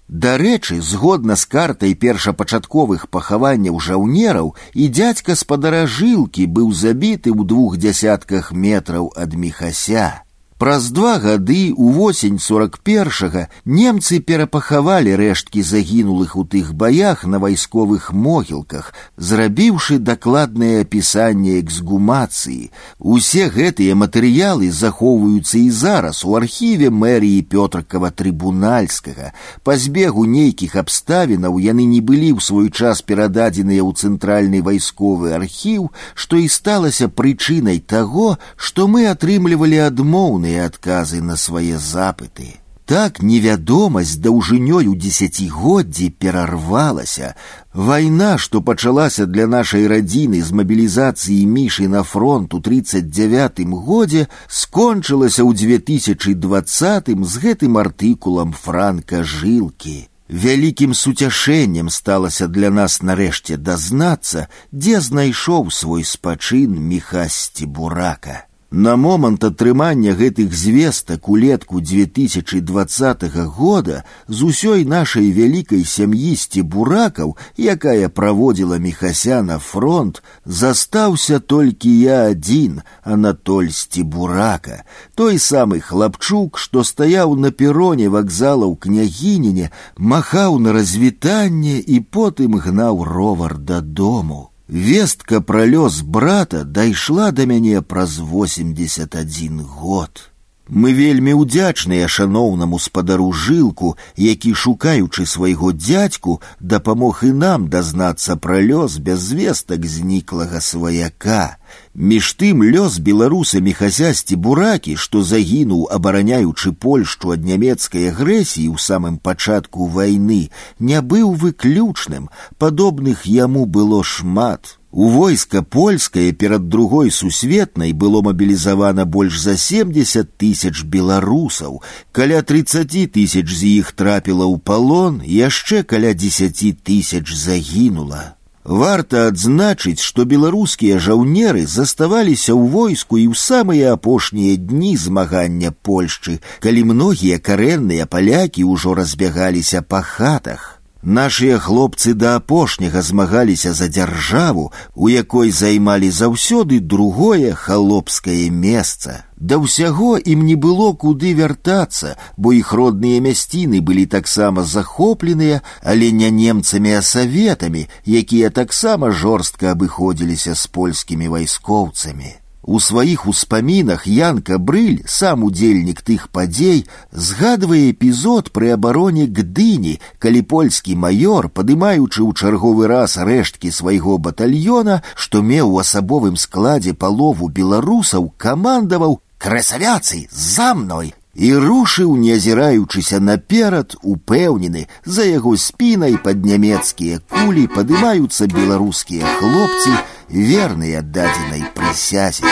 Дарэчы, 0.09 0.81
згодна 0.81 1.35
з 1.35 1.47
картай 1.49 1.95
першапачатковых 1.97 3.09
пахаванняў 3.09 3.79
жаўнераў 3.81 4.53
і 4.73 4.89
дзядзька 4.89 5.35
спадара 5.35 5.85
жылкі 5.87 6.45
быў 6.45 6.69
забіты 6.73 7.33
ў 7.33 7.41
двух 7.49 7.77
дзясятках 7.81 8.51
метраў 8.53 9.09
ад 9.17 9.33
міхася. 9.33 10.25
Праз 10.59 10.89
два 10.89 11.19
гады 11.19 11.73
у 11.75 11.89
восень 11.89 12.39
41 12.39 13.49
немцы 13.65 14.19
перапахавалі 14.23 15.11
рэшткі 15.19 15.59
загінулых 15.61 16.37
у 16.39 16.45
тых 16.47 16.71
баях 16.73 17.25
на 17.25 17.39
вайсковых 17.43 18.13
могілках, 18.13 18.93
зрабіўшы 19.17 19.99
дакладнае 19.99 20.87
апісанне 20.87 21.59
эксгумацыі. 21.59 22.71
Усе 22.99 23.49
гэтыя 23.51 23.99
матэрыялы 23.99 24.71
захоўваюцца 24.71 25.59
і 25.59 25.69
зараз 25.69 26.23
у 26.23 26.39
архіве 26.39 26.87
мэріі 26.87 27.43
Пётркава 27.51 28.15
трыбунальскага. 28.15 29.35
Па 29.61 29.75
збегу 29.75 30.23
нейкіх 30.23 30.79
абставінаў 30.79 31.59
яны 31.59 31.83
не 31.83 31.99
былі 31.99 32.31
ў 32.31 32.39
свой 32.39 32.71
час 32.71 33.03
перададзеныя 33.03 33.83
ў 33.83 33.91
цэнтральны 33.91 34.63
вайсковы 34.63 35.35
архіў, 35.35 35.91
што 36.15 36.39
і 36.39 36.47
сталася 36.47 37.11
прычынай 37.11 37.83
таго, 37.83 38.39
што 38.55 38.87
мы 38.87 39.11
атрымлівалі 39.11 39.83
адмоўныя 39.91 40.43
пэўныя 40.49 40.65
адказы 40.65 41.21
на 41.21 41.35
свае 41.37 41.77
запыты. 41.77 42.57
Так 42.85 43.21
невядомасць 43.21 44.17
даўжынёй 44.21 44.87
у 44.89 44.95
дзесяцігоддзі 44.95 46.09
перарвалася. 46.21 47.33
Вайна, 47.73 48.37
што 48.37 48.61
пачалася 48.61 49.25
для 49.25 49.45
нашай 49.47 49.87
радзіны 49.89 50.41
з 50.41 50.49
мабілізацыі 50.59 51.45
мішы 51.45 51.87
на 51.89 52.01
фронт 52.03 52.53
у 52.53 52.61
39 52.61 53.61
годзе, 53.85 54.27
скончылася 54.47 55.45
ў 55.45 55.53
2020 55.53 57.13
з 57.25 57.43
гэтым 57.45 57.77
артыкулам 57.81 58.53
франка 58.53 59.21
жылкі. 59.23 60.09
Вялікім 60.29 60.93
суцяшэннем 60.93 61.89
сталася 61.89 62.47
для 62.47 62.69
нас 62.69 63.01
нарэшце 63.01 63.57
дазнацца, 63.57 64.49
дзе 64.71 65.01
знайшоў 65.01 65.69
свой 65.69 66.03
спачын 66.03 66.73
міхасці 66.73 67.65
бурака. 67.65 68.45
На 68.75 68.97
момант 68.97 69.43
атрымання 69.47 70.11
гэтых 70.19 70.53
звестак 70.53 71.29
улетку 71.29 71.79
2020 71.79 73.23
года 73.45 74.03
з 74.27 74.41
усёй 74.43 74.83
нашай 74.83 75.29
вялікай 75.31 75.85
сям'і 75.85 76.35
сцебуракаў, 76.35 77.37
якая 77.55 78.09
праводзіла 78.09 78.79
мехася 78.79 79.39
на 79.43 79.59
фронт, 79.59 80.23
застаўся 80.45 81.39
толькі 81.39 81.93
я 81.99 82.17
адзін, 82.33 82.81
Анатоль 83.03 83.69
сцебурака, 83.69 84.83
той 85.15 85.39
самы 85.39 85.79
хлапчук, 85.79 86.57
што 86.57 86.83
стаяў 86.83 87.37
на 87.39 87.51
пероне 87.51 88.09
вакзала 88.09 88.67
ў 88.67 88.75
княгініне, 88.75 89.71
махаў 89.95 90.59
на 90.59 90.73
развітанне 90.73 91.79
і 91.79 92.03
потым 92.11 92.59
гнаў 92.59 93.07
ровар 93.07 93.55
дадому. 93.55 94.48
Вестка 94.70 95.40
пра 95.40 95.66
лёс 95.66 96.02
брата 96.02 96.62
дайшла 96.64 97.32
да 97.32 97.44
мяне 97.44 97.82
праз 97.82 98.18
81 98.18 99.64
год. 99.66 100.29
Мы 100.69 100.93
вельмі 100.97 101.33
ўдзячныя 101.37 102.07
шаноўнаму 102.09 102.79
спадару 102.81 103.29
жылку, 103.31 103.97
які 104.17 104.53
шукаючы 104.57 105.25
свайго 105.29 105.69
дзядзьку 105.69 106.41
дапамог 106.59 107.21
і 107.21 107.29
нам 107.37 107.67
дазнацца 107.69 108.33
пра 108.35 108.57
лёс 108.65 108.97
без 108.97 109.21
звестак 109.29 109.85
зніклага 109.85 110.61
сваяка. 110.65 111.57
Між 111.93 112.33
тым 112.41 112.65
лёс 112.65 112.97
беларусамі 112.97 113.77
хазясці 113.77 114.41
буракі, 114.41 114.95
што 114.97 115.21
загінуў, 115.21 115.85
абараняючы 115.93 116.73
Польшчу 116.73 117.37
ад 117.37 117.45
нямецкай 117.45 118.09
агрэсіі 118.09 118.73
ў 118.73 118.81
самым 118.81 119.21
пачатку 119.21 119.85
вайны, 119.85 120.49
не 120.79 120.97
быў 120.97 121.37
выключным, 121.37 122.33
падобных 122.57 123.29
яму 123.29 123.69
было 123.69 124.01
шмат. 124.01 124.78
У 124.91 125.09
войска 125.09 125.61
польскае 125.61 126.31
перад 126.31 126.69
другой 126.69 127.11
сусветнай 127.11 127.91
было 127.91 128.21
мабілізавана 128.21 129.05
больш 129.05 129.41
за 129.41 129.57
70 129.57 130.37
тысяч 130.37 130.83
беларусаў, 130.83 131.81
каля 132.11 132.41
30 132.41 133.11
тысяч 133.11 133.47
з 133.51 133.61
іх 133.79 133.91
трапіла 133.91 134.47
ў 134.47 134.55
палон, 134.63 135.19
яшчэ 135.25 135.83
каля 135.83 136.13
10 136.13 136.79
тысяч 136.83 137.27
загінула. 137.35 138.35
Варта 138.65 139.27
адзначыць, 139.29 140.01
што 140.01 140.25
беларускія 140.25 140.97
жаўнеры 140.97 141.67
заставаліся 141.69 142.55
ў 142.57 142.71
войску 142.73 143.19
і 143.21 143.27
ў 143.29 143.37
самыя 143.37 143.93
апошнія 143.93 144.55
дні 144.57 144.97
змагання 144.97 145.69
Польшчы, 145.69 146.39
калі 146.65 146.87
многія 146.95 147.37
карэнныя 147.37 148.09
палякі 148.09 148.65
ўжо 148.65 148.95
разбягаліся 148.97 149.83
па 149.85 150.01
хатах. 150.01 150.78
Нашыя 151.05 151.59
хлопцы 151.59 152.15
да 152.17 152.35
апошняга 152.37 153.01
змагаліся 153.05 153.73
за 153.73 153.87
дзяржаву, 153.87 154.71
у 154.95 155.07
якой 155.07 155.51
займалі 155.51 156.09
заўсёды 156.09 156.79
другое 156.79 157.53
халопскае 157.53 158.49
месца. 158.49 159.21
Да 159.37 159.61
ўсяго 159.61 160.17
ім 160.17 160.45
не 160.49 160.55
было 160.55 160.93
куды 160.93 161.33
вяртацца, 161.37 162.17
бо 162.37 162.57
іх 162.57 162.73
родныя 162.73 163.21
мясціны 163.21 163.81
былі 163.85 164.05
таксама 164.09 164.63
захопленыя, 164.63 165.61
але 165.83 166.09
не 166.09 166.31
немцамі, 166.31 166.97
а 166.97 167.03
саветамі, 167.05 167.85
якія 168.07 168.49
таксама 168.49 169.11
жорстка 169.11 169.77
абыходзіліся 169.77 170.55
з 170.55 170.65
польскімі 170.73 171.29
вайскоўцамі. 171.29 172.33
У 172.65 172.79
сваіх 172.79 173.27
успамінах 173.27 174.07
Янка 174.07 174.57
Брыль, 174.57 175.03
сам 175.05 175.43
удзельнік 175.45 176.01
тых 176.01 176.29
падзей, 176.33 176.87
згадвае 177.11 177.91
эпізод 177.91 178.49
пры 178.49 178.71
абароне 178.73 179.27
Гдыні, 179.29 179.99
калі 180.17 180.41
польскі 180.41 180.97
маёр, 180.97 181.49
падымаючы 181.49 182.25
ў 182.25 182.33
чарговы 182.33 182.89
раз 182.89 183.17
рэшткі 183.21 183.69
свайго 183.69 184.17
батальёна, 184.17 185.03
што 185.13 185.43
меў 185.45 185.77
у 185.77 185.79
асабовым 185.85 186.41
складзе 186.41 186.97
палову 186.97 187.53
беларусаў, 187.53 188.33
камандаваў 188.37 189.21
крэсавяцы 189.37 190.25
за 190.33 190.73
мной 190.73 191.13
і 191.35 191.53
рушыў, 191.59 192.15
не 192.15 192.33
азіраючыся 192.39 193.19
наперад, 193.19 193.95
упэўнены, 194.01 194.87
за 195.05 195.27
яго 195.27 195.55
спінай 195.59 196.17
пад 196.17 196.45
нямецкія 196.47 197.19
кулі 197.29 197.67
падымаюцца 197.67 198.47
беларускія 198.47 199.27
хлопцы, 199.39 199.91
верные 200.29 201.01
дадзенай 201.01 201.63
прысязе. 201.73 202.43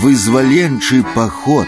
Вызваленчы 0.00 1.04
паход. 1.14 1.66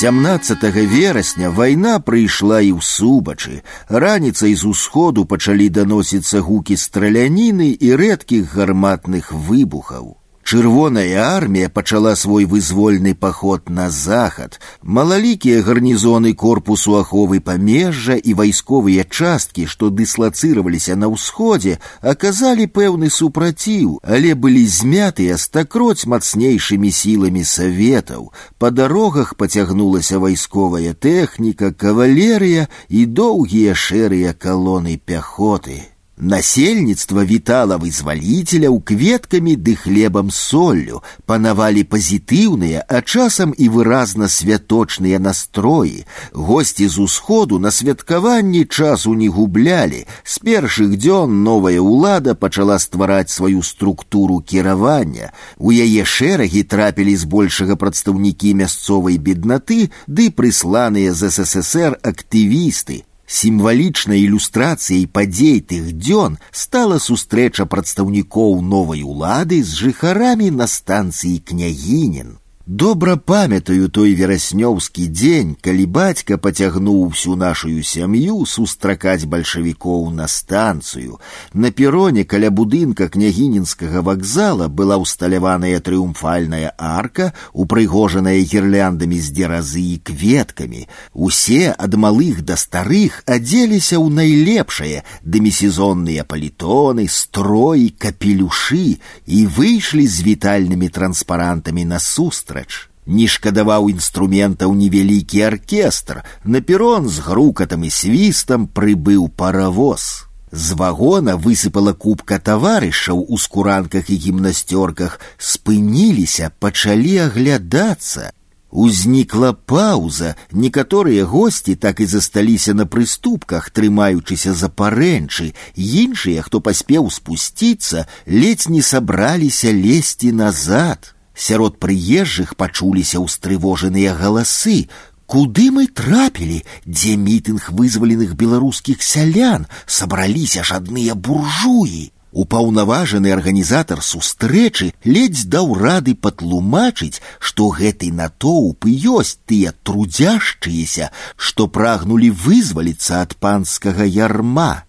17 0.00 0.62
верасня 0.86 1.50
вайна 1.50 1.98
прыйшла 2.00 2.60
і 2.64 2.72
ў 2.72 2.80
субачы. 2.80 3.62
Раніцай 3.88 4.54
з 4.54 4.64
усходу 4.64 5.26
пачалі 5.26 5.68
даносіцца 5.68 6.40
гукі 6.40 6.76
страляніны 6.76 7.68
і 7.74 7.88
рэдкіх 8.00 8.54
гарматных 8.54 9.32
выбухаў. 9.32 10.16
Чырвоная 10.50 11.36
армія 11.36 11.68
пачала 11.68 12.16
свой 12.16 12.44
вызвольны 12.44 13.14
паход 13.14 13.68
на 13.68 13.88
захад. 13.88 14.58
Малалікія 14.82 15.62
гарнізоны 15.62 16.32
корпусу 16.34 16.96
аховы 16.98 17.38
памежжа 17.38 18.16
і 18.18 18.34
вайсковыя 18.34 19.04
часткі, 19.04 19.66
што 19.70 19.90
дыслацыраваліся 19.94 20.96
на 20.98 21.06
ўсходзе, 21.12 21.78
аказалі 22.02 22.66
пэўны 22.66 23.12
супраціў, 23.18 24.00
але 24.02 24.34
былі 24.34 24.64
змятыя 24.66 25.38
стакроць 25.38 26.10
мацнейшымі 26.10 26.90
сіламі 26.90 27.46
саветаў. 27.46 28.32
Па 28.58 28.74
дарогах 28.74 29.36
пацягнулася 29.38 30.18
вайсковая 30.18 30.98
тэхніка, 30.98 31.70
кавалерыя 31.70 32.66
і 32.88 33.06
доўгія 33.06 33.78
шэрыя 33.78 34.34
калоны 34.34 34.98
пяхоты. 34.98 35.93
Насельніцтва 36.20 37.24
вітала 37.24 37.78
вызваліцеляў 37.80 38.74
кветкамі 38.84 39.54
ды 39.56 39.72
хлебам 39.72 40.28
соллю, 40.28 41.00
панавалі 41.24 41.80
пазітыўныя, 41.88 42.84
а 42.84 43.00
часам 43.00 43.54
і 43.56 43.68
выразна 43.72 44.28
святочныя 44.28 45.16
настроі. 45.16 46.04
Госці 46.36 46.88
з 46.92 46.98
усходу 46.98 47.58
на 47.58 47.72
святкаванні 47.72 48.64
часу 48.68 49.14
не 49.14 49.32
гублялі. 49.32 50.04
З 50.22 50.44
першых 50.44 51.00
дзён 51.00 51.40
новая 51.40 51.80
ўлада 51.80 52.36
пачала 52.36 52.76
ствараць 52.76 53.32
сваю 53.32 53.64
структуру 53.64 54.44
кіравання. 54.44 55.32
У 55.56 55.72
яе 55.72 56.04
шэрагі 56.04 56.68
трапілі 56.68 57.16
збольшага 57.16 57.80
прадстаўнікі 57.80 58.52
мясцовай 58.60 59.16
беднаты 59.16 59.88
ды 60.04 60.28
прысланыя 60.28 61.16
з 61.16 61.32
ССР 61.32 61.96
актывісты, 62.04 63.08
Сімвалічнай 63.30 64.24
ілюстрацыяй 64.26 65.06
падзей 65.06 65.60
тых 65.72 65.92
дзён 65.94 66.38
стала 66.50 66.98
сустрэча 66.98 67.66
прадстаўнікоў 67.70 68.58
новай 68.60 69.02
улады 69.06 69.62
з 69.62 69.78
жыхарамі 69.84 70.50
на 70.50 70.66
станцыі 70.66 71.38
княгінін. 71.46 72.38
Добра 72.70 73.16
памятаю 73.16 73.88
той 73.90 74.12
вераснёўскі 74.14 75.10
дзень, 75.10 75.56
калі 75.58 75.86
бацька 75.90 76.36
пацягнуў 76.38 77.08
всю 77.10 77.34
нашую 77.34 77.82
сям'ю 77.82 78.46
сустракаць 78.46 79.26
бальшавікоў 79.26 80.14
на 80.14 80.28
станцыю. 80.30 81.18
На 81.52 81.72
пероне 81.74 82.22
каля 82.22 82.50
будынка 82.54 83.08
княгінінскага 83.10 84.04
вакзала 84.06 84.68
была 84.68 85.00
ўсталяваная 85.02 85.80
трыумфальная 85.82 86.70
арка, 86.78 87.34
упрыгожаная 87.50 88.38
гірляндамі 88.38 89.18
з 89.18 89.34
дзеразы 89.34 89.82
і 89.82 89.98
кветкамі. 90.06 90.86
Усе 91.10 91.74
ад 91.74 91.98
малых 91.98 92.46
да 92.46 92.54
старых 92.54 93.26
адзеліся 93.26 93.98
ў 93.98 94.14
найлепшае 94.14 95.02
дэмісезонныя 95.26 96.22
палітоны, 96.22 97.10
строі, 97.10 97.90
капелюшы 97.98 99.02
і 99.26 99.38
выйшлі 99.58 100.06
з 100.06 100.22
вітальнымі 100.22 100.86
транспарантамі 100.86 101.82
на 101.82 101.98
сустра 101.98 102.53
насустрач. 102.54 102.88
Не 103.06 103.26
шкадаваў 103.26 103.90
інструментаў 103.90 104.74
невялікі 104.74 105.42
аркестр, 105.42 106.22
на 106.44 106.60
перон 106.60 107.08
з 107.08 107.18
грукатам 107.18 107.84
і 107.84 107.90
свістам 107.90 108.68
прыбыў 108.68 109.28
паравоз. 109.28 110.26
З 110.52 110.74
вагона 110.74 111.36
высыпала 111.36 111.92
кубка 111.92 112.38
таварышаў 112.38 113.24
у 113.28 113.38
скуранках 113.38 114.10
і 114.10 114.16
гімнасцёрках, 114.16 115.18
спыніліся, 115.38 116.52
пачалі 116.58 117.18
аглядацца. 117.26 118.30
Узнікла 118.70 119.52
паўза, 119.52 120.36
некаторыя 120.52 121.24
госці 121.26 121.74
так 121.74 121.98
і 122.00 122.06
засталіся 122.06 122.74
на 122.74 122.86
прыступках, 122.86 123.70
трымаючыся 123.70 124.54
за 124.54 124.68
парэнчы, 124.68 125.54
іншыя, 125.74 126.42
хто 126.42 126.60
паспеў 126.60 127.10
спусціцца, 127.10 128.06
ледзь 128.26 128.68
не 128.70 128.82
сабраліся 128.82 129.74
лезці 129.74 130.30
назад. 130.30 131.13
Сярод 131.34 131.78
прыезжых 131.80 132.56
пачуліся 132.60 133.20
ўстрывожаныя 133.24 134.14
галасы. 134.14 134.88
Куды 135.30 135.70
мы 135.70 135.86
трапілі, 135.86 136.62
дзе 136.84 137.14
мітынг 137.16 137.70
вызваленых 137.70 138.34
беларускіх 138.34 139.02
сялян 139.02 139.66
сабраліся 139.86 140.64
ж 140.66 140.82
адныя 140.82 141.14
буржуі. 141.14 142.10
Упаўнаважаны 142.32 143.32
арганізатар 143.34 144.02
сустрэчы 144.06 144.92
ледзь 145.02 145.46
даў 145.50 145.74
рады 145.78 146.14
патлумачыць, 146.14 147.22
што 147.38 147.70
гэты 147.74 148.12
натоўп 148.14 148.86
ёсць 148.86 149.38
тыя 149.46 149.74
трудзяшчыеся, 149.82 151.10
што 151.36 151.66
прагнулі 151.66 152.30
вызваліцца 152.30 153.22
ад 153.22 153.34
панскага 153.34 154.06
ярма. 154.06 154.84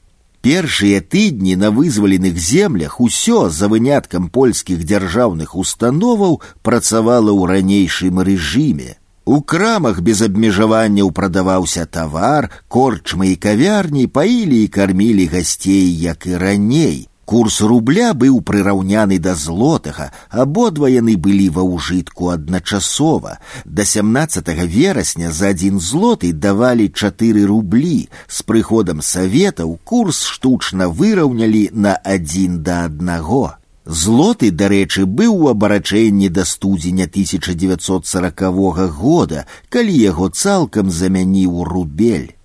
Першыя 0.45 1.01
тыдні 1.01 1.55
на 1.55 1.69
вызваленых 1.69 2.37
землях 2.37 2.99
усё 2.99 3.49
за 3.49 3.67
выняткам 3.67 4.29
польскіх 4.29 4.81
дзяржаўных 4.89 5.55
установаў 5.55 6.41
працавала 6.65 7.29
ў 7.29 7.41
ранейшым 7.53 8.19
рэжыме. 8.25 8.97
У 9.25 9.41
крамах 9.41 10.01
без 10.01 10.23
абмежаванняў 10.25 11.11
прадаваўся 11.13 11.85
тавар, 11.85 12.49
корчмы 12.67 13.33
і 13.33 13.35
кавярні 13.35 14.07
паілі 14.07 14.63
і 14.63 14.67
кармілі 14.67 15.27
гасцей, 15.29 15.93
як 15.93 16.25
і 16.25 16.37
раней. 16.41 17.07
Курс 17.31 17.61
рубля 17.61 18.11
быў 18.13 18.41
прыраўняны 18.43 19.17
да 19.25 19.35
злотага, 19.39 20.09
абодва 20.29 20.89
яны 20.91 21.15
былі 21.15 21.47
ва 21.55 21.63
ўжытку 21.63 22.33
адначасова. 22.33 23.37
Да 23.63 23.85
17 23.85 24.51
верасня 24.67 25.31
за 25.31 25.53
адзін 25.55 25.79
злоты 25.79 26.33
давалі 26.33 26.89
чатыры 26.89 27.45
рублі. 27.45 28.09
З 28.27 28.43
прыходам 28.43 28.99
саветаў 28.99 29.79
курс 29.85 30.25
штучна 30.27 30.89
выраўнялі 30.89 31.69
на 31.71 31.95
адзін 32.03 32.59
да 32.67 32.83
аднаго. 32.89 33.55
Злоты, 33.85 34.51
дарэчы, 34.51 35.05
быў 35.05 35.31
у 35.31 35.47
абарачэнні 35.55 36.29
да 36.29 36.45
студзеня 36.45 37.07
1940 37.07 38.43
года, 38.91 39.47
калі 39.69 39.95
яго 39.95 40.29
цалкам 40.29 40.91
замяніў 40.91 41.63
рубель. 41.63 42.35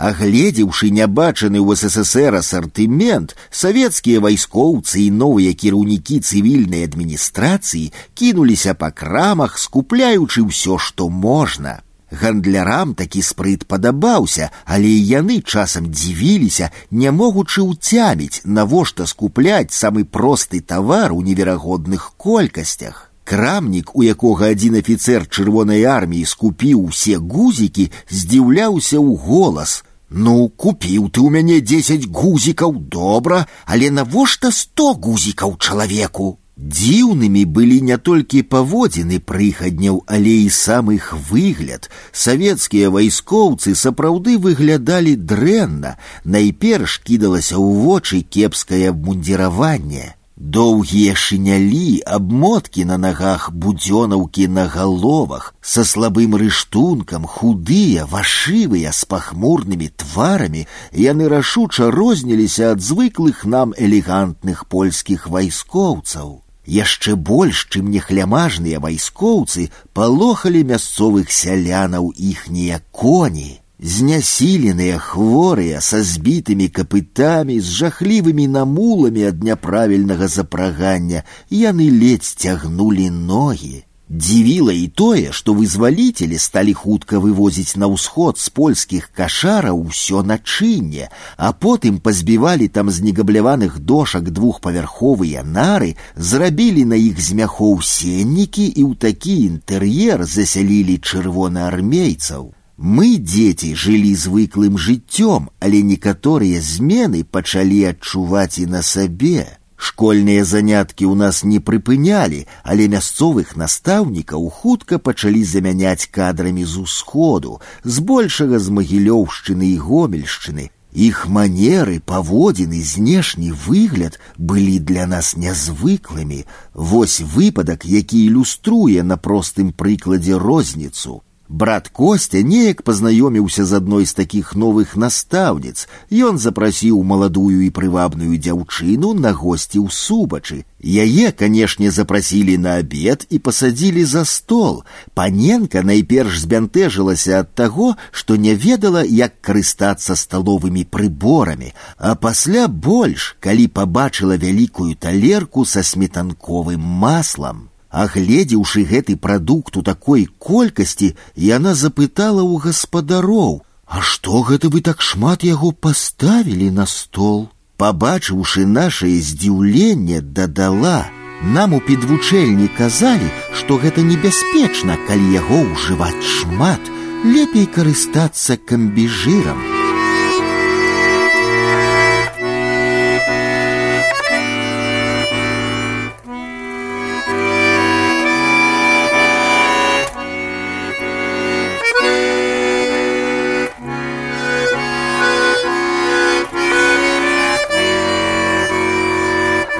Агледзеўшы 0.00 0.88
нябачаны 0.96 1.60
ў 1.60 1.76
ССР 1.76 2.38
асартымент, 2.38 3.34
савецкія 3.52 4.22
вайскоўцы 4.24 4.96
і 5.02 5.10
новыя 5.12 5.52
кіраўнікі 5.52 6.16
цывільнай 6.24 6.88
адміністрацыі 6.88 7.92
кінуліся 8.16 8.72
па 8.72 8.88
крамах, 8.96 9.58
скупляючы 9.60 10.46
ўсё, 10.48 10.80
што 10.80 11.10
можна. 11.12 11.82
Гандлярам 12.10 12.94
такі 12.94 13.20
спрыт 13.22 13.68
падабаўся, 13.68 14.48
але 14.64 14.88
і 14.88 15.04
яны 15.10 15.42
часам 15.44 15.92
дзівіліся, 15.92 16.72
не 16.90 17.12
могучы 17.12 17.60
ўцяміць, 17.60 18.40
навошта 18.44 19.06
скупляць 19.06 19.76
самы 19.76 20.08
просты 20.08 20.64
тавар 20.64 21.12
у 21.12 21.20
неверагодных 21.20 22.12
колькасцях. 22.16 23.12
Крамнік, 23.24 23.94
у 23.94 24.02
якога 24.02 24.50
адзін 24.50 24.80
афіцэр 24.80 25.28
чырвонай 25.30 25.84
арміі 25.86 26.26
скупіў 26.26 26.90
усе 26.90 27.14
гузікі, 27.18 27.90
здзіўляўся 28.10 28.98
ў 28.98 29.14
голас. 29.14 29.84
Ну, 30.10 30.50
купіў 30.50 31.06
ты 31.14 31.22
ў 31.22 31.30
мяне 31.30 31.60
дзесяць 31.62 32.10
гузікаў 32.10 32.74
добра, 32.90 33.46
але 33.66 33.94
навошта 33.94 34.50
сто 34.50 34.94
гузікаў 34.94 35.54
чалавеку. 35.62 36.40
Дзіўнымі 36.60 37.46
былі 37.56 37.78
не 37.88 37.96
толькі 37.96 38.42
паводзіны 38.42 39.20
прыхадняў, 39.24 40.02
але 40.06 40.34
і 40.44 40.50
сам 40.50 40.90
іх 40.92 41.14
выгляд. 41.30 41.88
Савецкія 42.12 42.90
вайскоўцы 42.90 43.78
сапраўды 43.78 44.36
выглядалі 44.36 45.14
дрэнна. 45.16 45.96
Найперш 46.24 47.00
кідалася 47.06 47.56
ў 47.56 47.86
вочы 47.86 48.20
кепскае 48.20 48.90
абмундзіраванне. 48.92 50.16
Доўгія 50.40 51.14
шынялі, 51.14 52.00
абмоткі 52.16 52.84
на 52.88 52.96
нагах, 52.96 53.50
будзёнаўкі 53.52 54.48
на 54.48 54.64
галовах, 54.64 55.54
са 55.60 55.84
слабым 55.84 56.36
рыштункам, 56.42 57.26
худыя, 57.28 58.06
вашывыя, 58.08 58.92
з 58.92 59.04
пахмурнымі 59.04 59.90
тварамі, 60.00 60.66
яны 60.96 61.28
рашуча 61.28 61.90
розніліся 61.92 62.72
ад 62.72 62.80
звыклых 62.80 63.44
нам 63.44 63.74
элегантных 63.76 64.64
польскіх 64.64 65.28
вайскоўцаў. 65.28 66.40
Яшчэ 66.64 67.16
больш, 67.16 67.68
чым 67.68 67.90
нехлямажныя 67.92 68.80
вайскоўцы 68.80 69.68
палохалі 69.92 70.64
мясцовых 70.72 71.28
сялянаў 71.28 72.14
іхнія 72.16 72.80
коні. 72.90 73.60
Знясіленыя 73.84 74.98
хворыя 75.00 75.80
са 75.80 76.02
збітымі 76.04 76.68
капытамі, 76.68 77.60
з 77.64 77.76
жахлівымі 77.80 78.44
намуламі 78.46 79.24
ад 79.32 79.44
няправільнага 79.44 80.28
запрагання, 80.28 81.24
яны 81.48 81.88
ледзь 81.88 82.34
цягнулі 82.36 83.08
ногі. 83.10 83.84
Дзівіла 84.10 84.72
і 84.74 84.88
тое, 84.88 85.30
што 85.30 85.54
вызваліцелі 85.54 86.36
сталі 86.36 86.74
хутка 86.74 87.22
вывозіць 87.22 87.78
на 87.78 87.86
ўсход 87.86 88.42
з 88.42 88.50
польскіх 88.50 89.08
кашараў 89.14 89.80
усё 89.86 90.26
начынне, 90.26 91.08
а 91.38 91.52
потым 91.54 92.02
пазбівалі 92.02 92.66
там 92.68 92.90
з 92.90 93.06
негабляваных 93.06 93.78
дошак 93.78 94.28
двухпавярховыя 94.34 95.46
нары, 95.46 95.94
зрабілі 96.16 96.84
на 96.90 96.98
іх 96.98 97.22
з 97.22 97.38
мяхоў 97.38 97.80
сеннікі 97.86 98.66
і 98.66 98.82
ў 98.82 98.92
такі 98.98 99.34
інтэр'ер 99.46 100.26
засялілі 100.26 100.98
чырвонаармейцаў. 100.98 102.50
Мы, 102.80 103.18
дзеці, 103.18 103.74
жылі 103.76 104.14
звыклым 104.16 104.78
жыццём, 104.80 105.50
але 105.60 105.82
некаторыя 105.84 106.60
змены 106.64 107.24
пачалі 107.24 107.84
адчуваць 107.92 108.56
і 108.58 108.64
на 108.72 108.80
сабе. 108.80 109.60
Школьныя 109.76 110.44
заняткі 110.44 111.04
ў 111.08 111.14
нас 111.16 111.44
не 111.44 111.60
прыпынялі, 111.60 112.40
але 112.64 112.88
мясцовых 112.88 113.52
настаўнікаў 113.56 114.48
хутка 114.48 114.98
пачалі 114.98 115.44
замяняць 115.44 116.08
кадрамі 116.08 116.64
з 116.64 116.84
усходу, 116.84 117.60
збольшага 117.84 118.58
з 118.58 118.72
магілёўшчыны 118.80 119.72
і 119.72 119.78
гомельшчыны. 119.84 120.68
Іх 120.92 121.28
манеры, 121.28 122.00
паводзіны, 122.00 122.82
знешні 122.82 123.52
выгляд 123.52 124.20
былі 124.36 124.78
для 124.80 125.06
нас 125.06 125.36
нязвыклымі. 125.36 126.44
Вось 126.74 127.20
выпадак, 127.20 127.84
які 127.84 128.24
ілюструе 128.26 129.02
на 129.02 129.16
простым 129.16 129.72
прыкладзе 129.72 130.36
розніцу. 130.36 131.22
Брат 131.50 131.88
Костя 131.88 132.42
неяк 132.46 132.82
пазнаёміўся 132.86 133.64
з 133.66 133.74
адной 133.82 134.06
з 134.06 134.14
такіх 134.14 134.54
новых 134.54 134.94
настаўніц. 134.94 135.88
Ён 136.14 136.38
запрасіў 136.38 137.02
маладую 137.02 137.66
і 137.66 137.70
прывабную 137.74 138.38
дзяўчыну 138.38 139.10
на 139.18 139.32
госці 139.34 139.82
ў 139.82 139.90
субачы. 139.90 140.62
Яе, 140.78 141.32
канешне, 141.34 141.90
запрасілі 141.90 142.54
на 142.54 142.76
абед 142.78 143.26
і 143.34 143.40
пасадзілі 143.42 144.04
за 144.04 144.22
стол. 144.24 144.84
Паненка 145.12 145.82
найперш 145.82 146.38
збянтэжылася 146.38 147.42
ад 147.42 147.50
таго, 147.58 147.96
што 148.12 148.38
не 148.38 148.54
ведала, 148.54 149.02
як 149.02 149.42
карыстацца 149.42 150.14
сталовымі 150.14 150.86
прыборамі, 150.86 151.74
а 151.98 152.14
пасля 152.14 152.68
больш, 152.68 153.34
калі 153.42 153.66
пабачыла 153.66 154.38
вялікую 154.38 154.94
талерку 154.94 155.66
са 155.66 155.82
сметанковым 155.82 156.78
маслам. 156.78 157.66
Агледзеўшы 157.94 158.84
гэты 158.86 159.16
прадукт 159.16 159.76
у 159.76 159.82
такой 159.82 160.28
колькасці, 160.38 161.14
яна 161.34 161.74
запытала 161.74 162.42
ў 162.46 162.62
гаспадароў: « 162.66 163.94
А 163.94 164.00
што 164.00 164.42
гэта 164.46 164.70
вы 164.70 164.80
так 164.80 165.02
шмат 165.02 165.42
яго 165.42 165.72
паставілі 165.72 166.70
на 166.70 166.86
стол? 166.86 167.50
Пабачыўшы 167.76 168.62
нашае 168.66 169.18
здзіўленне, 169.18 170.20
дадала: « 170.20 171.54
Нам 171.56 171.74
у 171.74 171.80
підвучэльні 171.80 172.68
казалі, 172.78 173.26
што 173.58 173.82
гэта 173.82 174.06
небяспечна, 174.06 174.94
калі 175.08 175.34
яго 175.34 175.64
ўжываць 175.72 176.22
шмат, 176.22 176.80
лепей 177.24 177.66
карыстацца 177.66 178.60
камбіжырам. 178.70 179.58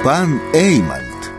пан 0.05 0.39
Эйманд. 0.53 1.31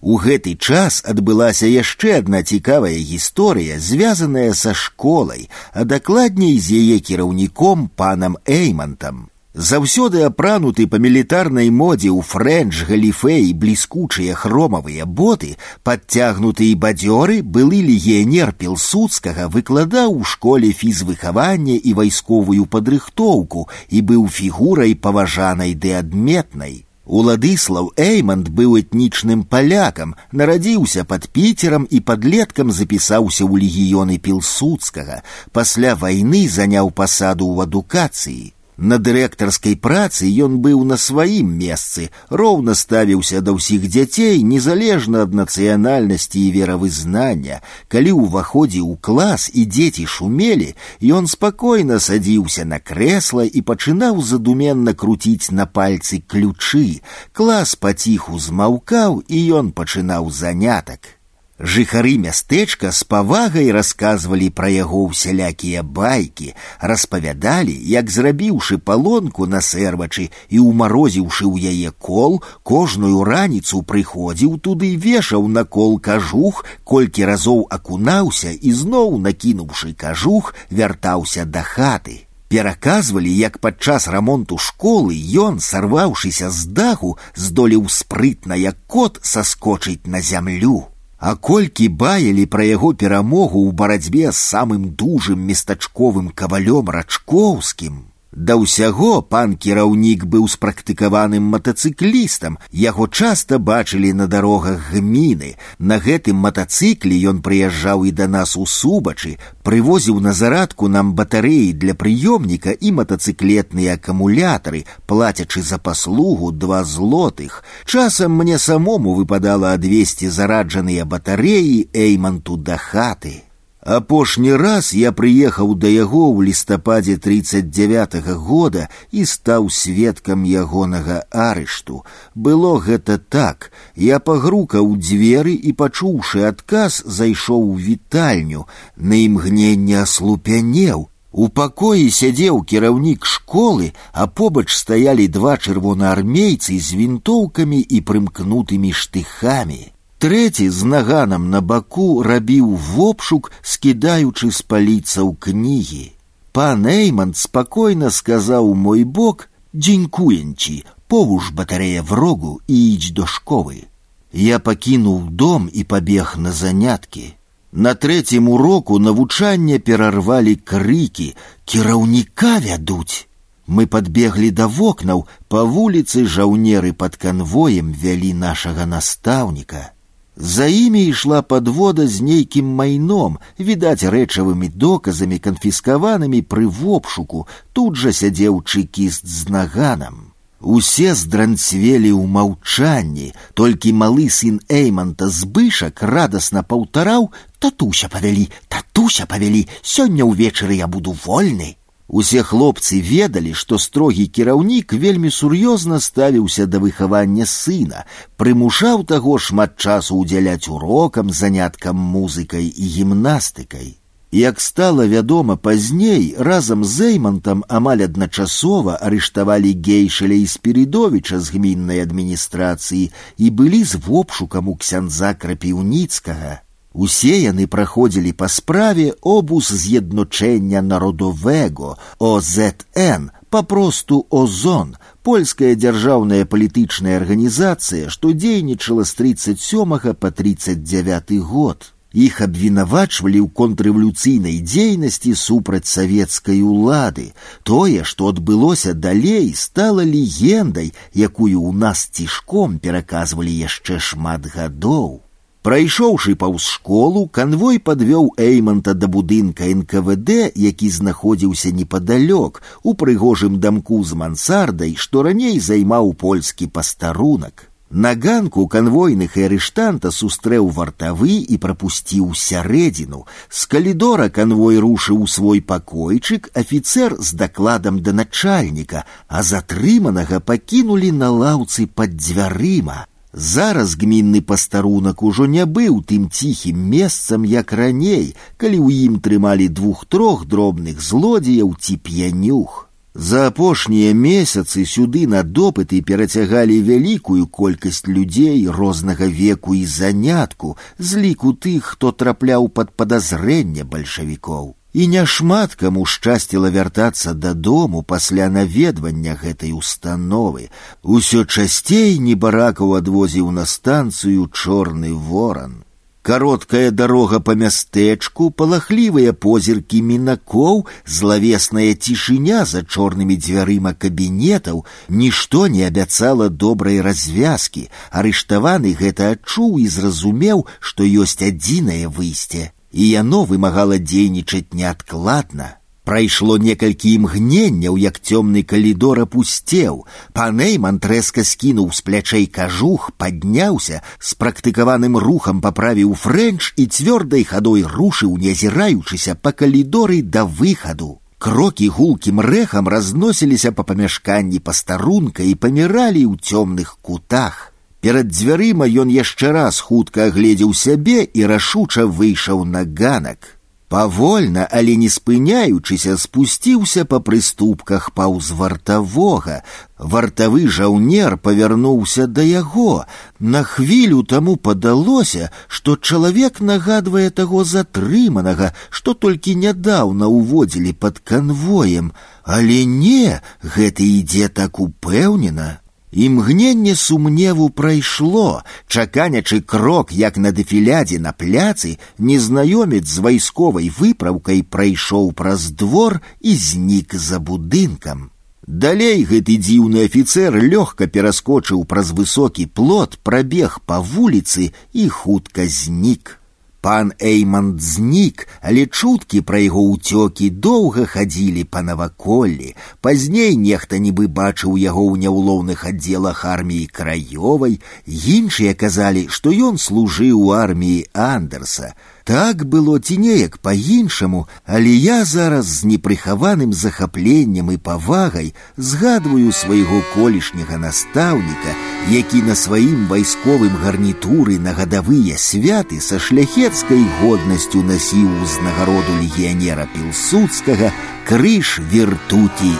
У 0.00 0.16
гэты 0.20 0.52
час 0.60 1.00
адбылася 1.08 1.66
яшчэ 1.66 2.18
адна 2.20 2.42
цікавая 2.42 2.96
гісторыя, 3.10 3.78
звязаная 3.80 4.52
са 4.52 4.74
школай, 4.74 5.48
а 5.72 5.84
дакладней 5.84 6.58
з 6.58 6.80
яе 6.80 6.98
кіраўніком 7.00 7.88
панам 7.96 8.36
Эймантам. 8.44 9.30
Заўсёды 9.54 10.24
апрануты 10.26 10.88
па 10.90 10.98
мілітарнай 10.98 11.70
модзе 11.70 12.10
ў 12.10 12.26
фрэнч, 12.26 12.84
галіфе 12.90 13.38
і 13.48 13.52
бліскучыя 13.54 14.34
хромавыя 14.34 15.06
боты, 15.06 15.54
падцягнуты 15.86 16.66
і 16.68 16.74
бадзёры, 16.74 17.36
былы 17.40 17.78
легіянер 17.86 18.50
пілсудскага 18.58 19.46
выкладаў 19.46 20.18
у 20.18 20.24
школе 20.24 20.72
фізвыхавання 20.74 21.78
і 21.78 21.94
вайсковую 21.94 22.66
падрыхтоўку 22.66 23.68
і 23.88 24.02
быў 24.02 24.26
фігурай 24.26 24.98
паважанай 24.98 25.78
ды 25.78 25.94
адметнай. 25.94 26.82
Уладыслаў 27.08 27.92
Эйманд 28.00 28.48
быў 28.48 28.78
этнічным 28.80 29.44
палякам, 29.44 30.14
нарадзіўся 30.32 31.04
пад 31.04 31.28
піцерам 31.28 31.84
і 31.90 32.00
падлеткам 32.00 32.72
запісаўся 32.72 33.44
ў 33.44 33.60
легіёны 33.60 34.16
пілсудскага. 34.18 35.20
Пасля 35.52 35.94
вайны 36.00 36.48
заняў 36.48 36.90
пасаду 36.90 37.44
ў 37.44 37.68
адукацыі. 37.68 38.54
На 38.78 38.98
дырэктарскай 38.98 39.76
працы 39.78 40.26
ён 40.44 40.58
быў 40.58 40.82
на 40.82 40.96
сваім 40.98 41.52
месцы, 41.58 42.08
роўна 42.28 42.74
ставіўся 42.74 43.38
да 43.38 43.54
ўсіх 43.54 43.86
дзяцей 43.86 44.42
незалежна 44.42 45.22
ад 45.26 45.36
нацыянальнасці 45.38 46.42
і 46.42 46.50
веравызнання. 46.58 47.60
Калі 47.86 48.18
ўваходзіў 48.18 48.90
у 48.90 48.96
клас 48.98 49.46
і 49.54 49.66
дзеці 49.70 50.10
шумелі, 50.10 50.74
ён 51.06 51.30
спакойна 51.30 52.02
садзіўся 52.02 52.66
на 52.66 52.82
крэсла 52.82 53.46
і 53.46 53.62
пачынаў 53.62 54.18
задуменна 54.18 54.98
круціць 54.98 55.54
на 55.54 55.70
пальцы 55.70 56.18
ключы. 56.26 56.98
Клас 57.30 57.78
паціху 57.78 58.42
змаўкаў 58.42 59.22
і 59.22 59.38
ён 59.54 59.70
пачынаў 59.70 60.34
занятак. 60.34 61.14
Жыхары 61.58 62.18
мястэчка 62.18 62.90
з 62.90 63.06
павагай 63.06 63.70
расказвалі 63.70 64.48
пра 64.58 64.68
яго 64.74 65.04
ўсялякія 65.06 65.84
байкі, 65.98 66.50
распавядалі, 66.80 67.74
як 67.90 68.10
зрабіўшы 68.10 68.78
палонку 68.78 69.46
на 69.46 69.60
сэрвачы 69.62 70.24
і 70.50 70.58
ўмарозіўшы 70.58 71.46
ў 71.46 71.70
яе 71.70 71.92
кол, 71.94 72.42
кожную 72.66 73.22
раніцу 73.22 73.82
прыходзіў 73.86 74.58
туды 74.66 74.96
вешаў 74.98 75.46
на 75.46 75.62
кол 75.62 76.00
кажух, 76.02 76.64
колькі 76.82 77.30
разоў 77.30 77.60
акунаўся 77.70 78.50
і 78.50 78.72
зноў 78.74 79.14
накінуўшы 79.22 79.94
кажух, 79.94 80.54
вяртаўся 80.70 81.44
да 81.46 81.62
хаты. 81.62 82.26
Пераказвалі, 82.50 83.30
як 83.30 83.60
падчас 83.62 84.08
рамонту 84.10 84.58
школы 84.58 85.14
ён, 85.14 85.62
сарваўшыся 85.62 86.50
з 86.50 86.66
даху, 86.66 87.14
здолеў 87.38 87.86
спрытна, 87.86 88.58
як 88.58 88.74
кот 88.86 89.22
саскочыць 89.22 90.02
на 90.10 90.18
зямлю. 90.20 90.90
А 91.18 91.34
колькі 91.48 91.86
баялі 91.88 92.44
пра 92.54 92.64
яго 92.68 92.92
перамогу 93.02 93.58
ў 93.66 93.70
барацьбе 93.82 94.24
з 94.30 94.36
самым 94.36 94.82
дужым 95.02 95.46
местачковым 95.50 96.26
кавалём 96.42 96.90
рачкоўскім, 96.96 97.94
Да 98.34 98.56
ўсяго 98.58 99.22
пан 99.22 99.54
кіраўнік 99.54 100.24
быў 100.26 100.48
спрактыкаваным 100.50 101.44
матацыклістам, 101.54 102.58
яго 102.74 103.06
часта 103.06 103.60
бачылі 103.62 104.10
на 104.20 104.26
дарогах 104.26 104.90
гміны. 104.90 105.54
На 105.78 106.00
гэтым 106.02 106.42
матацыкле 106.42 107.14
ён 107.30 107.38
прыязджаў 107.46 108.02
і 108.10 108.10
да 108.10 108.26
нас 108.26 108.56
у 108.58 108.66
субачы, 108.66 109.38
прывозіў 109.62 110.18
на 110.18 110.34
зарадку 110.34 110.90
нам 110.90 111.14
батарэі 111.14 111.70
для 111.78 111.94
прыёмніка 111.94 112.74
і 112.74 112.92
матацыклетныя 112.98 113.94
акумулятары, 114.02 114.82
плацячы 115.06 115.62
за 115.62 115.78
паслугу 115.78 116.50
два 116.50 116.82
злотых. 116.82 117.62
Часам 117.86 118.34
мне 118.34 118.58
самому 118.58 119.14
выпадала 119.14 119.78
адвесці 119.78 120.26
зараджаныя 120.26 121.06
батарэі 121.06 121.86
эйманту 121.94 122.56
да 122.56 122.82
хаты. 122.82 123.44
Апошні 123.88 124.56
раз 124.56 124.94
я 124.96 125.12
прыехаў 125.12 125.74
да 125.76 125.88
яго 125.92 126.32
ў 126.32 126.48
лістападзе 126.48 127.16
39 127.20 128.14
-го 128.16 128.34
года 128.34 128.88
і 129.12 129.26
стаў 129.28 129.68
сведкам 129.68 130.44
ягонага 130.48 131.28
арышту. 131.28 132.00
Было 132.34 132.80
гэта 132.80 133.18
так. 133.18 133.72
Я 133.94 134.20
пагрукаў 134.20 134.96
дзверы 134.96 135.52
і, 135.52 135.76
пачуўшы 135.76 136.48
адказ, 136.48 137.02
зайшоў 137.04 137.60
у 137.60 137.76
вітальню, 137.76 138.64
на 138.96 139.14
імгненне 139.20 140.00
аслупянеў. 140.00 141.08
У 141.32 141.48
пакоі 141.48 142.10
сядзеў 142.10 142.62
кіраўнік 142.64 143.26
школы, 143.26 143.92
а 144.12 144.26
побач 144.26 144.72
стаялі 144.72 145.28
два 145.28 145.58
чырвонаармейцы 145.58 146.78
з 146.80 146.88
вінтоўкамі 146.94 147.80
і 147.84 148.00
прымкнутымі 148.00 148.92
штыхамі. 148.96 149.92
Трэці 150.24 150.70
з 150.70 150.84
наганам 150.88 151.50
на 151.50 151.60
баку 151.60 152.22
рабіў 152.22 152.76
вопшук, 152.76 153.52
скідаючы 153.62 154.50
з 154.50 154.62
паліцаў 154.62 155.36
кнігі. 155.36 156.12
Пан 156.52 156.86
Эйман 156.86 157.34
спакойна 157.34 158.10
сказаў 158.10 158.74
мой 158.74 159.04
бок: 159.04 159.50
«Дзенькуенчі, 159.74 160.84
повуж 161.08 161.50
батарея 161.50 162.02
в 162.02 162.12
рогу 162.12 162.60
і 162.66 162.94
ідź 162.94 163.10
до 163.10 163.26
школы. 163.26 163.84
Я 164.32 164.58
пакінуў 164.58 165.30
дом 165.30 165.68
і 165.72 165.84
пабег 165.84 166.34
на 166.38 166.52
заняткі. 166.52 167.34
На 167.72 167.94
трэцім 167.94 168.48
уроку 168.48 168.98
навучання 168.98 169.78
перарвалі 169.78 170.54
крыкі, 170.56 171.34
кіраўніка 171.64 172.58
вядуць. 172.58 173.26
Мы 173.66 173.86
подбеглі 173.86 174.50
да 174.50 174.66
вокнаў, 174.66 175.26
па 175.48 175.64
вуліцы 175.64 176.24
жаўнеры 176.26 176.92
пад 176.92 177.16
канвоем 177.16 177.92
вялі 177.92 178.32
нашага 178.34 178.86
настаўніка. 178.86 179.90
За 180.38 180.66
імі 180.66 181.04
ішла 181.06 181.42
подвода 181.42 182.06
з 182.08 182.20
нейкім 182.20 182.66
майном, 182.66 183.38
відаць 183.58 184.02
рэчавымі 184.02 184.68
доказамі 184.74 185.38
канфіскаванымі 185.38 186.42
пры 186.42 186.66
вопшуку, 186.66 187.46
тут 187.72 187.94
жа 187.94 188.10
сядзеў 188.10 188.62
чыкіст 188.66 189.22
з 189.22 189.48
наганам. 189.48 190.34
Усе 190.64 191.14
здранцвелі 191.14 192.10
ў 192.10 192.24
маўчанні, 192.26 193.30
толькі 193.54 193.94
малы 193.94 194.26
сын 194.32 194.58
Эйманта 194.66 195.28
збышак 195.28 196.02
радасна 196.02 196.64
паўтараў: 196.66 197.30
татуся 197.60 198.08
павялі, 198.08 198.50
татуся 198.68 199.30
павялі, 199.30 199.68
сёння 199.82 200.26
ўвечары 200.26 200.80
я 200.80 200.88
буду 200.88 201.12
вольны. 201.12 201.76
Усе 202.08 202.42
хлопцы 202.42 203.00
ведалі, 203.00 203.54
што 203.56 203.78
строгі 203.78 204.26
кіраўнік 204.28 204.92
вельмі 204.92 205.30
сур'ёзна 205.32 206.00
ставіўся 206.04 206.66
да 206.68 206.78
выхавання 206.78 207.48
сына, 207.48 208.04
прымушаў 208.36 209.04
таго 209.08 209.38
шмат 209.38 209.80
часу 209.80 210.20
ўдзяляць 210.20 210.68
урокам, 210.68 211.32
заняткам 211.32 211.96
музыкай 211.96 212.68
і 212.68 212.84
гімнастыкай. 212.96 213.96
Як 214.34 214.60
стала 214.60 215.06
вядома 215.06 215.56
пазней, 215.56 216.34
разам 216.36 216.84
з 216.84 217.14
Эймантам 217.14 217.64
амаль 217.68 218.02
адначасова 218.02 218.98
арыштавалі 219.00 219.72
гейшаля 219.78 220.34
і 220.34 220.46
спірідовіча 220.50 221.38
з 221.40 221.54
гміннай 221.54 222.02
адміністрацыі 222.02 223.12
і 223.38 223.50
былі 223.50 223.84
з 223.84 223.94
вопшукам 223.94 224.68
у 224.68 224.74
ксяндза 224.74 225.34
крапіўніцкага. 225.38 226.60
Усе 226.94 227.36
яны 227.42 227.66
праходзілі 227.66 228.32
па 228.40 228.46
справе 228.46 229.06
обуз 229.20 229.70
з'ядночэння 229.84 230.80
народовего 230.80 231.98
ОЗН, 232.18 233.32
папросту 233.50 234.26
озон, 234.30 234.94
польская 235.26 235.74
дзяржаўная 235.74 236.44
палітычная 236.46 237.16
арганізацыя, 237.18 238.10
што 238.14 238.30
дзейнічала 238.30 239.04
з 239.04 239.14
37 239.14 240.14
па 240.14 240.30
39 240.30 241.38
год. 241.42 241.90
Іх 242.14 242.40
абвінавачвалі 242.46 243.42
ў 243.42 243.48
контррэвалюцыйнай 243.58 244.62
дзейнасці 244.62 245.34
супраць 245.34 245.90
савецкай 245.90 246.62
улады. 246.62 247.34
Тое, 247.66 248.06
што 248.06 248.30
адбылося 248.30 248.94
далей, 248.94 249.50
стала 249.58 250.06
легендай, 250.06 250.94
якую 251.10 251.58
ў 251.58 251.74
нас 251.74 252.06
цішком 252.06 252.78
пераказвалі 252.78 253.50
яшчэ 253.50 253.98
шмат 253.98 254.46
гадоў. 254.46 255.24
Прайшоўшы 255.64 256.34
паўз 256.36 256.64
школу, 256.76 257.20
канвой 257.26 257.78
падвёў 257.80 258.26
Эйманта 258.36 258.92
да 258.92 259.08
будынка 259.08 259.64
НКВД, 259.72 260.52
які 260.54 260.90
знаходзіўся 260.96 261.72
непадалёк 261.72 262.60
у 262.82 262.92
прыгожым 262.92 263.56
дамку 263.60 264.04
з 264.04 264.12
мансардай, 264.12 264.92
што 264.94 265.22
раней 265.24 265.56
займаў 265.60 266.12
польскі 266.20 266.68
пастарунак. 266.68 267.70
На 267.88 268.12
ганку 268.14 268.66
канвойных 268.68 269.38
і 269.38 269.46
арыштанта 269.46 270.12
сустрэў 270.12 270.68
вартавы 270.68 271.38
і 271.48 271.56
прапусціў 271.64 272.34
сярэдзіну. 272.34 273.24
З 273.48 273.64
калідора 273.72 274.28
канвой 274.28 274.82
рушыў 274.84 275.24
свой 275.30 275.64
пакойчык 275.64 276.50
афіцэр 276.52 277.16
з 277.22 277.32
дакладам 277.40 278.02
да 278.02 278.12
начальніка, 278.12 279.06
а 279.28 279.40
затрыманага 279.40 280.44
пакінулі 280.44 281.12
на 281.24 281.32
лаўцы 281.32 281.86
пад 281.86 282.20
дзвярыма. 282.20 283.06
Зараз 283.34 283.96
гмінны 283.98 284.40
пастарунак 284.40 285.22
ужо 285.26 285.46
не 285.50 285.66
быў 285.66 285.98
тым 286.06 286.30
ціхім 286.30 286.78
месцам, 286.78 287.44
як 287.44 287.72
раней, 287.72 288.36
калі 288.56 288.78
ў 288.78 288.88
ім 289.10 289.18
трымалі 289.18 289.66
двух-трох 289.68 290.46
дробных 290.46 291.02
злодзеяў 291.02 291.74
ці 291.74 291.98
п'янюх. 291.98 292.84
За 293.14 293.46
апошнія 293.46 294.14
месяцы 294.14 294.84
сюды 294.84 295.26
на 295.26 295.42
допыты 295.42 296.02
перацягалі 296.02 296.78
вялікую 296.82 297.46
колькасць 297.46 298.06
людзей 298.06 298.66
рознага 298.66 299.26
веку 299.26 299.74
і 299.74 299.84
занятку 299.86 300.76
з 300.98 301.18
ліку 301.26 301.54
тых, 301.54 301.94
хто 301.94 302.10
трапляў 302.10 302.70
пад 302.70 302.90
падазрэнне 302.94 303.82
бальшавікоў. 303.82 304.74
І 304.94 305.06
няшмат 305.10 305.74
каму 305.74 306.04
шчасціла 306.06 306.70
вяртацца 306.74 307.34
дадому 307.34 308.02
пасля 308.02 308.46
наведвання 308.56 309.34
гэтай 309.40 309.72
установы. 309.74 310.70
Усё 311.02 311.42
часцей 311.44 312.20
небаракаў 312.26 312.94
адвозіў 313.00 313.50
на 313.50 313.66
станцыю 313.66 314.46
чорны 314.52 315.10
воран. 315.12 315.82
Короткая 316.24 316.90
дорога 316.90 317.38
по 317.38 317.52
мястэчку, 317.52 318.46
палахлівыя 318.48 319.34
позіркі 319.36 319.98
мінакоў, 320.10 320.86
злавесная 321.04 321.92
цішыня 321.92 322.64
за 322.64 322.80
чорнымі 322.80 323.36
дзвярыма 323.36 323.92
кабінетаў, 323.92 324.86
нішто 325.10 325.66
не 325.66 325.84
абяцала 325.84 326.48
добрай 326.48 327.02
развязкі. 327.04 327.90
Арыштаваны 328.08 328.94
гэта 329.02 329.34
адчуў 329.36 329.76
і 329.84 329.86
зразумеў, 329.98 330.64
што 330.80 331.04
ёсць 331.04 331.44
адзінае 331.44 332.08
выйсце, 332.08 332.72
і 332.92 333.08
яно 333.08 333.44
вымагала 333.44 333.98
дзейнічаць 333.98 334.72
неадкладна. 334.72 335.78
Прайшло 336.04 336.58
некалькі 336.60 337.14
імгненняў, 337.16 337.96
як 337.96 338.20
цёмны 338.20 338.62
калідор 338.62 339.24
апусцеў. 339.24 340.04
Панэйман 340.36 341.00
трэска 341.00 341.44
скінуў 341.48 341.96
з 341.96 342.04
плячэй 342.04 342.46
кажух, 342.46 343.10
падняўся, 343.16 344.02
з 344.20 344.36
практыкаваным 344.36 345.16
рухам 345.16 345.64
паправіў 345.64 346.12
фрэнч 346.12 346.74
і 346.76 346.86
цвёрдай 346.86 347.48
хадой 347.48 347.88
рушыў, 347.88 348.36
не 348.36 348.52
азіраючыся 348.52 349.34
па 349.34 349.52
калідоры 349.52 350.20
да 350.20 350.44
выхаду. 350.44 351.24
Крокі 351.38 351.88
гулкім 351.88 352.40
рэхам 352.40 352.88
разносіліся 352.88 353.72
па 353.72 353.82
памяшканні 353.82 354.60
пастарунка 354.60 355.42
і 355.42 355.56
паміралі 355.56 356.24
ў 356.28 356.36
цёмных 356.36 356.96
кутах. 357.00 357.67
Перад 358.04 358.28
дзвярыма 358.28 358.84
ён 358.84 359.08
яшчэ 359.08 359.52
раз 359.56 359.80
хутка 359.80 360.28
агледзеў 360.28 360.74
сябе 360.76 361.24
і 361.24 361.46
рашуча 361.48 362.04
выйшаў 362.04 362.64
на 362.68 362.84
ганак. 362.84 363.54
Павольна, 363.94 364.66
але 364.70 364.96
не 364.96 365.08
спыняючыся, 365.08 366.16
спусціўся 366.18 367.04
па 367.04 367.20
прыступках 367.20 368.10
паўз 368.10 368.50
вартавога. 368.58 369.62
Вартавы 369.98 370.66
жаўнер 370.68 371.36
павярнуўся 371.38 372.26
да 372.26 372.42
яго. 372.42 373.04
На 373.38 373.62
хвілю 373.62 374.24
таму 374.24 374.56
падалося, 374.56 375.52
што 375.68 375.96
чалавек 375.96 376.60
нагадвае 376.60 377.30
таго 377.30 377.62
затрыманага, 377.62 378.72
што 378.90 379.14
толькі 379.14 379.54
нядаўна 379.62 380.26
ўводзілі 380.26 380.92
пад 380.92 381.22
канвоем, 381.22 382.12
але 382.42 382.82
не, 382.84 383.40
гэты 383.62 384.10
ідзе 384.18 384.48
так 384.48 384.80
упэўнена. 384.80 385.84
Імгненне 386.14 386.94
сумневу 386.94 387.70
прайшло, 387.70 388.62
чаканячы 388.86 389.60
крок, 389.60 390.12
як 390.12 390.36
на 390.36 390.52
дэфілядзе 390.52 391.18
на 391.18 391.32
пляцы, 391.32 391.98
незнаёмец 392.18 393.02
з 393.10 393.18
вайсковай 393.18 393.90
выпраўкай 393.90 394.62
прайшоў 394.62 395.32
праз 395.32 395.70
двор 395.74 396.20
і 396.40 396.54
знік 396.54 397.14
за 397.14 397.42
будынкам. 397.42 398.30
Далей 398.66 399.26
гэты 399.26 399.58
дзіўны 399.58 400.06
афіцэр 400.06 400.54
лёгка 400.62 401.10
пераскочыў 401.10 401.84
праз 401.84 402.14
высокі 402.14 402.70
плот, 402.70 403.18
прабег 403.26 403.80
па 403.84 403.98
вуліцы 403.98 404.70
і 404.92 405.08
хутка 405.08 405.66
знік. 405.66 406.37
Пан 406.84 407.12
Эйман 407.18 407.80
знік, 407.80 408.44
але 408.60 408.84
чуткі 408.84 409.40
пра 409.48 409.56
яго 409.64 409.84
ўцёкі 409.88 410.50
доўга 410.66 411.06
хадзілі 411.08 411.64
па 411.64 411.80
наваколлі. 411.80 412.74
Пазней 413.00 413.56
нехта 413.56 413.96
нібы 413.96 414.28
бачыў 414.28 414.76
яго 414.76 415.00
ў 415.08 415.24
няўлоўных 415.24 415.86
аддзелах 415.88 416.44
арміі 416.44 416.92
краёвай, 416.92 417.80
іншыя 418.04 418.76
казалі, 418.76 419.24
што 419.32 419.48
ён 419.48 419.80
служыў 419.80 420.36
у 420.36 420.52
арміі 420.52 421.08
Андерса. 421.16 421.96
Так 422.28 422.64
было 422.64 422.98
ці 422.98 423.18
неяк 423.20 423.58
па-іншаму, 423.60 424.48
але 424.64 424.88
я 424.88 425.24
зараз 425.28 425.66
з 425.68 425.84
непрыхаваным 425.84 426.72
захапленнем 426.72 427.68
і 427.70 427.76
павагай 427.76 428.54
згадваю 428.76 429.52
свайго 429.52 430.00
колішняга 430.14 430.78
настаўніка, 430.80 431.76
які 432.08 432.40
на 432.42 432.56
сваім 432.56 433.04
вайсковым 433.12 433.76
гарнітуры 433.76 434.56
на 434.58 434.72
гадавыя 434.72 435.36
святы 435.36 436.00
са 436.00 436.16
шляхецкай 436.18 437.04
годнасцю 437.20 437.84
насіў 437.84 438.32
узнагароду 438.40 439.20
легіянера 439.20 439.84
пілсудскага 439.92 440.96
крыж 441.28 441.76
вертуті 441.92 442.72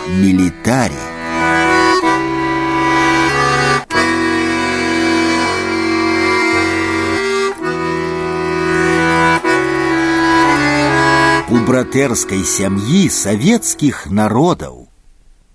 мілітарі. 11.49 11.65
братэрскай 11.65 12.44
сям'і 12.44 13.09
савецкіх 13.09 14.07
народаў. 14.07 14.89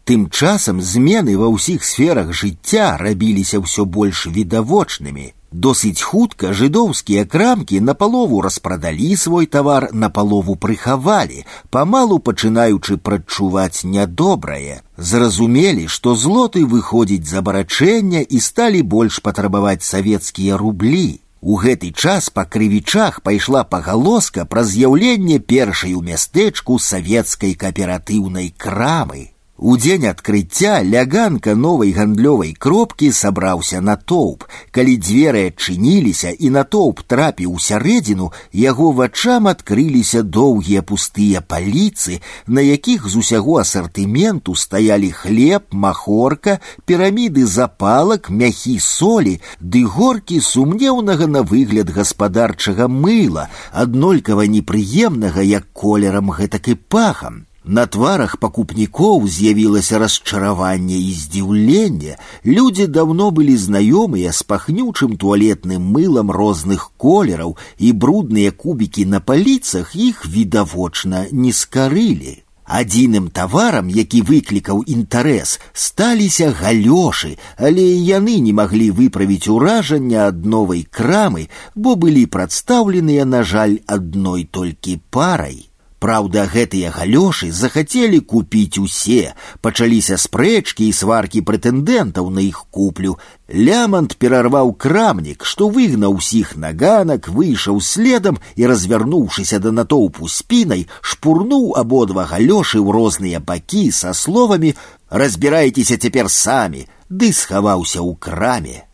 Тым 0.10 0.26
часам 0.34 0.82
змены 0.82 1.38
ва 1.38 1.48
ўсіх 1.54 1.86
сферах 1.86 2.34
жыцця 2.34 2.98
рабіліся 2.98 3.62
ўсё 3.62 3.86
больш 3.86 4.26
відавочнымі. 4.26 5.38
Досыць 5.54 6.02
хутка 6.02 6.54
жыдоўскія 6.54 7.26
крамкі 7.26 7.80
напалову 7.82 8.42
распрадалі 8.42 9.16
свой 9.16 9.46
тавар, 9.46 9.90
напалову 9.94 10.56
прыхавалі, 10.56 11.46
памалу 11.70 12.20
пачынаючы 12.20 12.98
прадчуваць 12.98 13.86
нядобрае. 13.86 14.82
Зразумелі, 14.98 15.88
што 15.88 16.16
злоты 16.16 16.66
выходзіць 16.66 17.30
з 17.30 17.42
абарачэння 17.42 18.22
і 18.26 18.38
сталі 18.40 18.82
больш 18.82 19.22
патрабаваць 19.22 19.86
савецкія 19.86 20.58
рублі. 20.58 21.22
У 21.44 21.56
гэты 21.56 21.92
час 21.96 22.30
па 22.30 22.44
крывічах 22.44 23.22
пайшла 23.24 23.64
пагалоска 23.64 24.46
пра 24.46 24.64
з'яўленне 24.68 25.40
першай 25.40 25.94
у 25.96 26.02
мястэчку 26.04 26.80
савецкай 26.80 27.56
кааператыўнай 27.56 28.54
крамы. 28.58 29.32
У 29.64 29.76
дзень 29.76 30.06
адкрыцця 30.08 30.80
ляганка 30.88 31.54
новай 31.54 31.90
гандлёвай 31.92 32.54
кропкі 32.56 33.10
сабраўся 33.12 33.82
натоўп. 33.84 34.46
Калі 34.72 34.94
дзверы 34.96 35.42
адчыніліся 35.50 36.32
і 36.32 36.52
натоўп 36.56 37.02
трапіў 37.04 37.58
у 37.58 37.60
сярэдзіну, 37.60 38.30
яго 38.56 38.94
вачам 39.00 39.50
адкрыліся 39.52 40.24
доўгія 40.24 40.82
пустыя 40.82 41.42
паліцы, 41.44 42.22
на 42.48 42.64
якіх 42.64 43.10
з 43.12 43.20
усяго 43.20 43.60
асартыменту 43.60 44.56
стаялі 44.56 45.12
хлеб, 45.12 45.68
махорка, 45.72 46.64
піраміды 46.88 47.44
запалак, 47.44 48.32
мяхі 48.32 48.80
солі, 48.80 49.42
ды 49.60 49.84
горкі 49.84 50.40
сумнеўнага 50.40 51.28
на 51.28 51.44
выгляд 51.44 51.92
гаспадарчага 51.92 52.88
мыла, 52.88 53.50
аднолькава 53.74 54.48
непрыемнага 54.48 55.44
як 55.44 55.68
колерам 55.74 56.32
гэтак 56.32 56.72
і 56.72 56.80
пахам. 56.80 57.44
На 57.66 57.86
тварах 57.86 58.38
пакупнікоў 58.42 59.28
з'явілася 59.28 60.00
расчараванне 60.02 60.98
і 60.98 61.12
здзіўленне. 61.14 62.16
Людзі 62.46 62.88
даўно 62.88 63.30
былі 63.40 63.58
знаёмыя 63.64 64.32
з 64.34 64.48
пахнючым 64.52 65.18
туалетным 65.22 65.86
мылам 65.98 66.32
розных 66.32 66.90
колераў, 66.98 67.58
і 67.78 67.92
брудныя 67.94 68.52
кубікі 68.52 69.06
на 69.06 69.20
паліцах 69.20 69.96
іх 69.96 70.26
відавочна 70.26 71.26
не 71.32 71.54
скарылі. 71.54 72.40
Адзіным 72.70 73.30
таварам, 73.34 73.90
які 73.90 74.22
выклікаў 74.22 74.84
інтарэс, 74.86 75.60
сталіся 75.74 76.50
галёшы, 76.54 77.38
але 77.58 77.86
яны 78.10 78.38
не 78.46 78.54
маглі 78.54 78.92
выправіць 78.92 79.50
уражання 79.50 80.28
ад 80.30 80.46
новай 80.46 80.86
крамы, 80.90 81.50
бо 81.76 81.96
былі 81.96 82.26
прадстаўленыя, 82.26 83.26
на 83.26 83.42
жаль, 83.42 83.82
адной 83.86 84.46
толькі 84.46 85.02
парай. 85.10 85.70
Праўда, 86.04 86.46
гэтыя 86.48 86.92
галёшы 86.96 87.52
захацелі 87.52 88.20
купіць 88.24 88.80
усе, 88.80 89.36
пачаліся 89.60 90.16
спрэчкі 90.16 90.88
і 90.88 90.96
сваркі 90.96 91.44
прэтэндэнтаў 91.44 92.30
на 92.32 92.40
іх 92.40 92.62
куплю. 92.72 93.18
Лямант 93.52 94.16
перарваў 94.16 94.72
крамнік, 94.80 95.44
што 95.44 95.68
выгнаў 95.68 96.16
усіх 96.24 96.56
на 96.56 96.72
ганак, 96.72 97.28
выйшаў 97.28 97.84
следам 97.84 98.40
і, 98.56 98.64
развярнуўшыся 98.72 99.60
да 99.60 99.76
натоўпу 99.76 100.32
спінай, 100.32 100.88
шпурнуў 101.02 101.76
абодва 101.76 102.24
галёшы 102.32 102.80
ў 102.80 102.96
розныя 102.96 103.44
бакі 103.44 103.92
са 103.92 104.16
словамі: « 104.16 105.10
Разбірайцеся 105.10 106.00
цяпер 106.00 106.32
самі, 106.32 106.88
ды 107.10 107.34
схаваўся 107.36 108.00
ў 108.00 108.16
краме. 108.16 108.88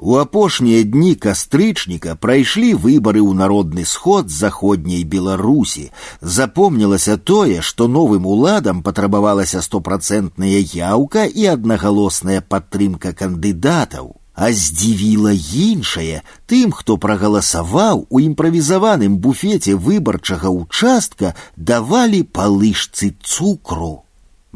У 0.00 0.16
апошнія 0.20 0.82
дні 0.84 1.14
кастрычніка 1.16 2.14
прайшлі 2.20 2.74
выбары 2.76 3.22
ў 3.24 3.32
народны 3.32 3.84
сход 3.88 4.28
заходняй 4.28 5.08
Беларусі. 5.08 5.88
Запомнілася 6.20 7.16
тое, 7.16 7.62
што 7.64 7.88
новым 7.88 8.28
уладам 8.28 8.82
патрабавалася 8.84 9.64
стопрацэнтная 9.64 10.60
яўка 10.76 11.24
і 11.24 11.48
аднагалосная 11.56 12.44
падтрымка 12.44 13.16
кандыдатаў. 13.16 14.20
А 14.36 14.52
здзівіла 14.52 15.32
іншае 15.32 16.20
тым, 16.44 16.76
хто 16.76 17.00
прагаласаваў 17.00 18.04
у 18.10 18.20
імправізаваным 18.20 19.16
буфеце 19.16 19.80
выбарчага 19.80 20.52
участка 20.52 21.32
давалі 21.56 22.20
палышцы 22.36 23.16
цукру. 23.24 24.04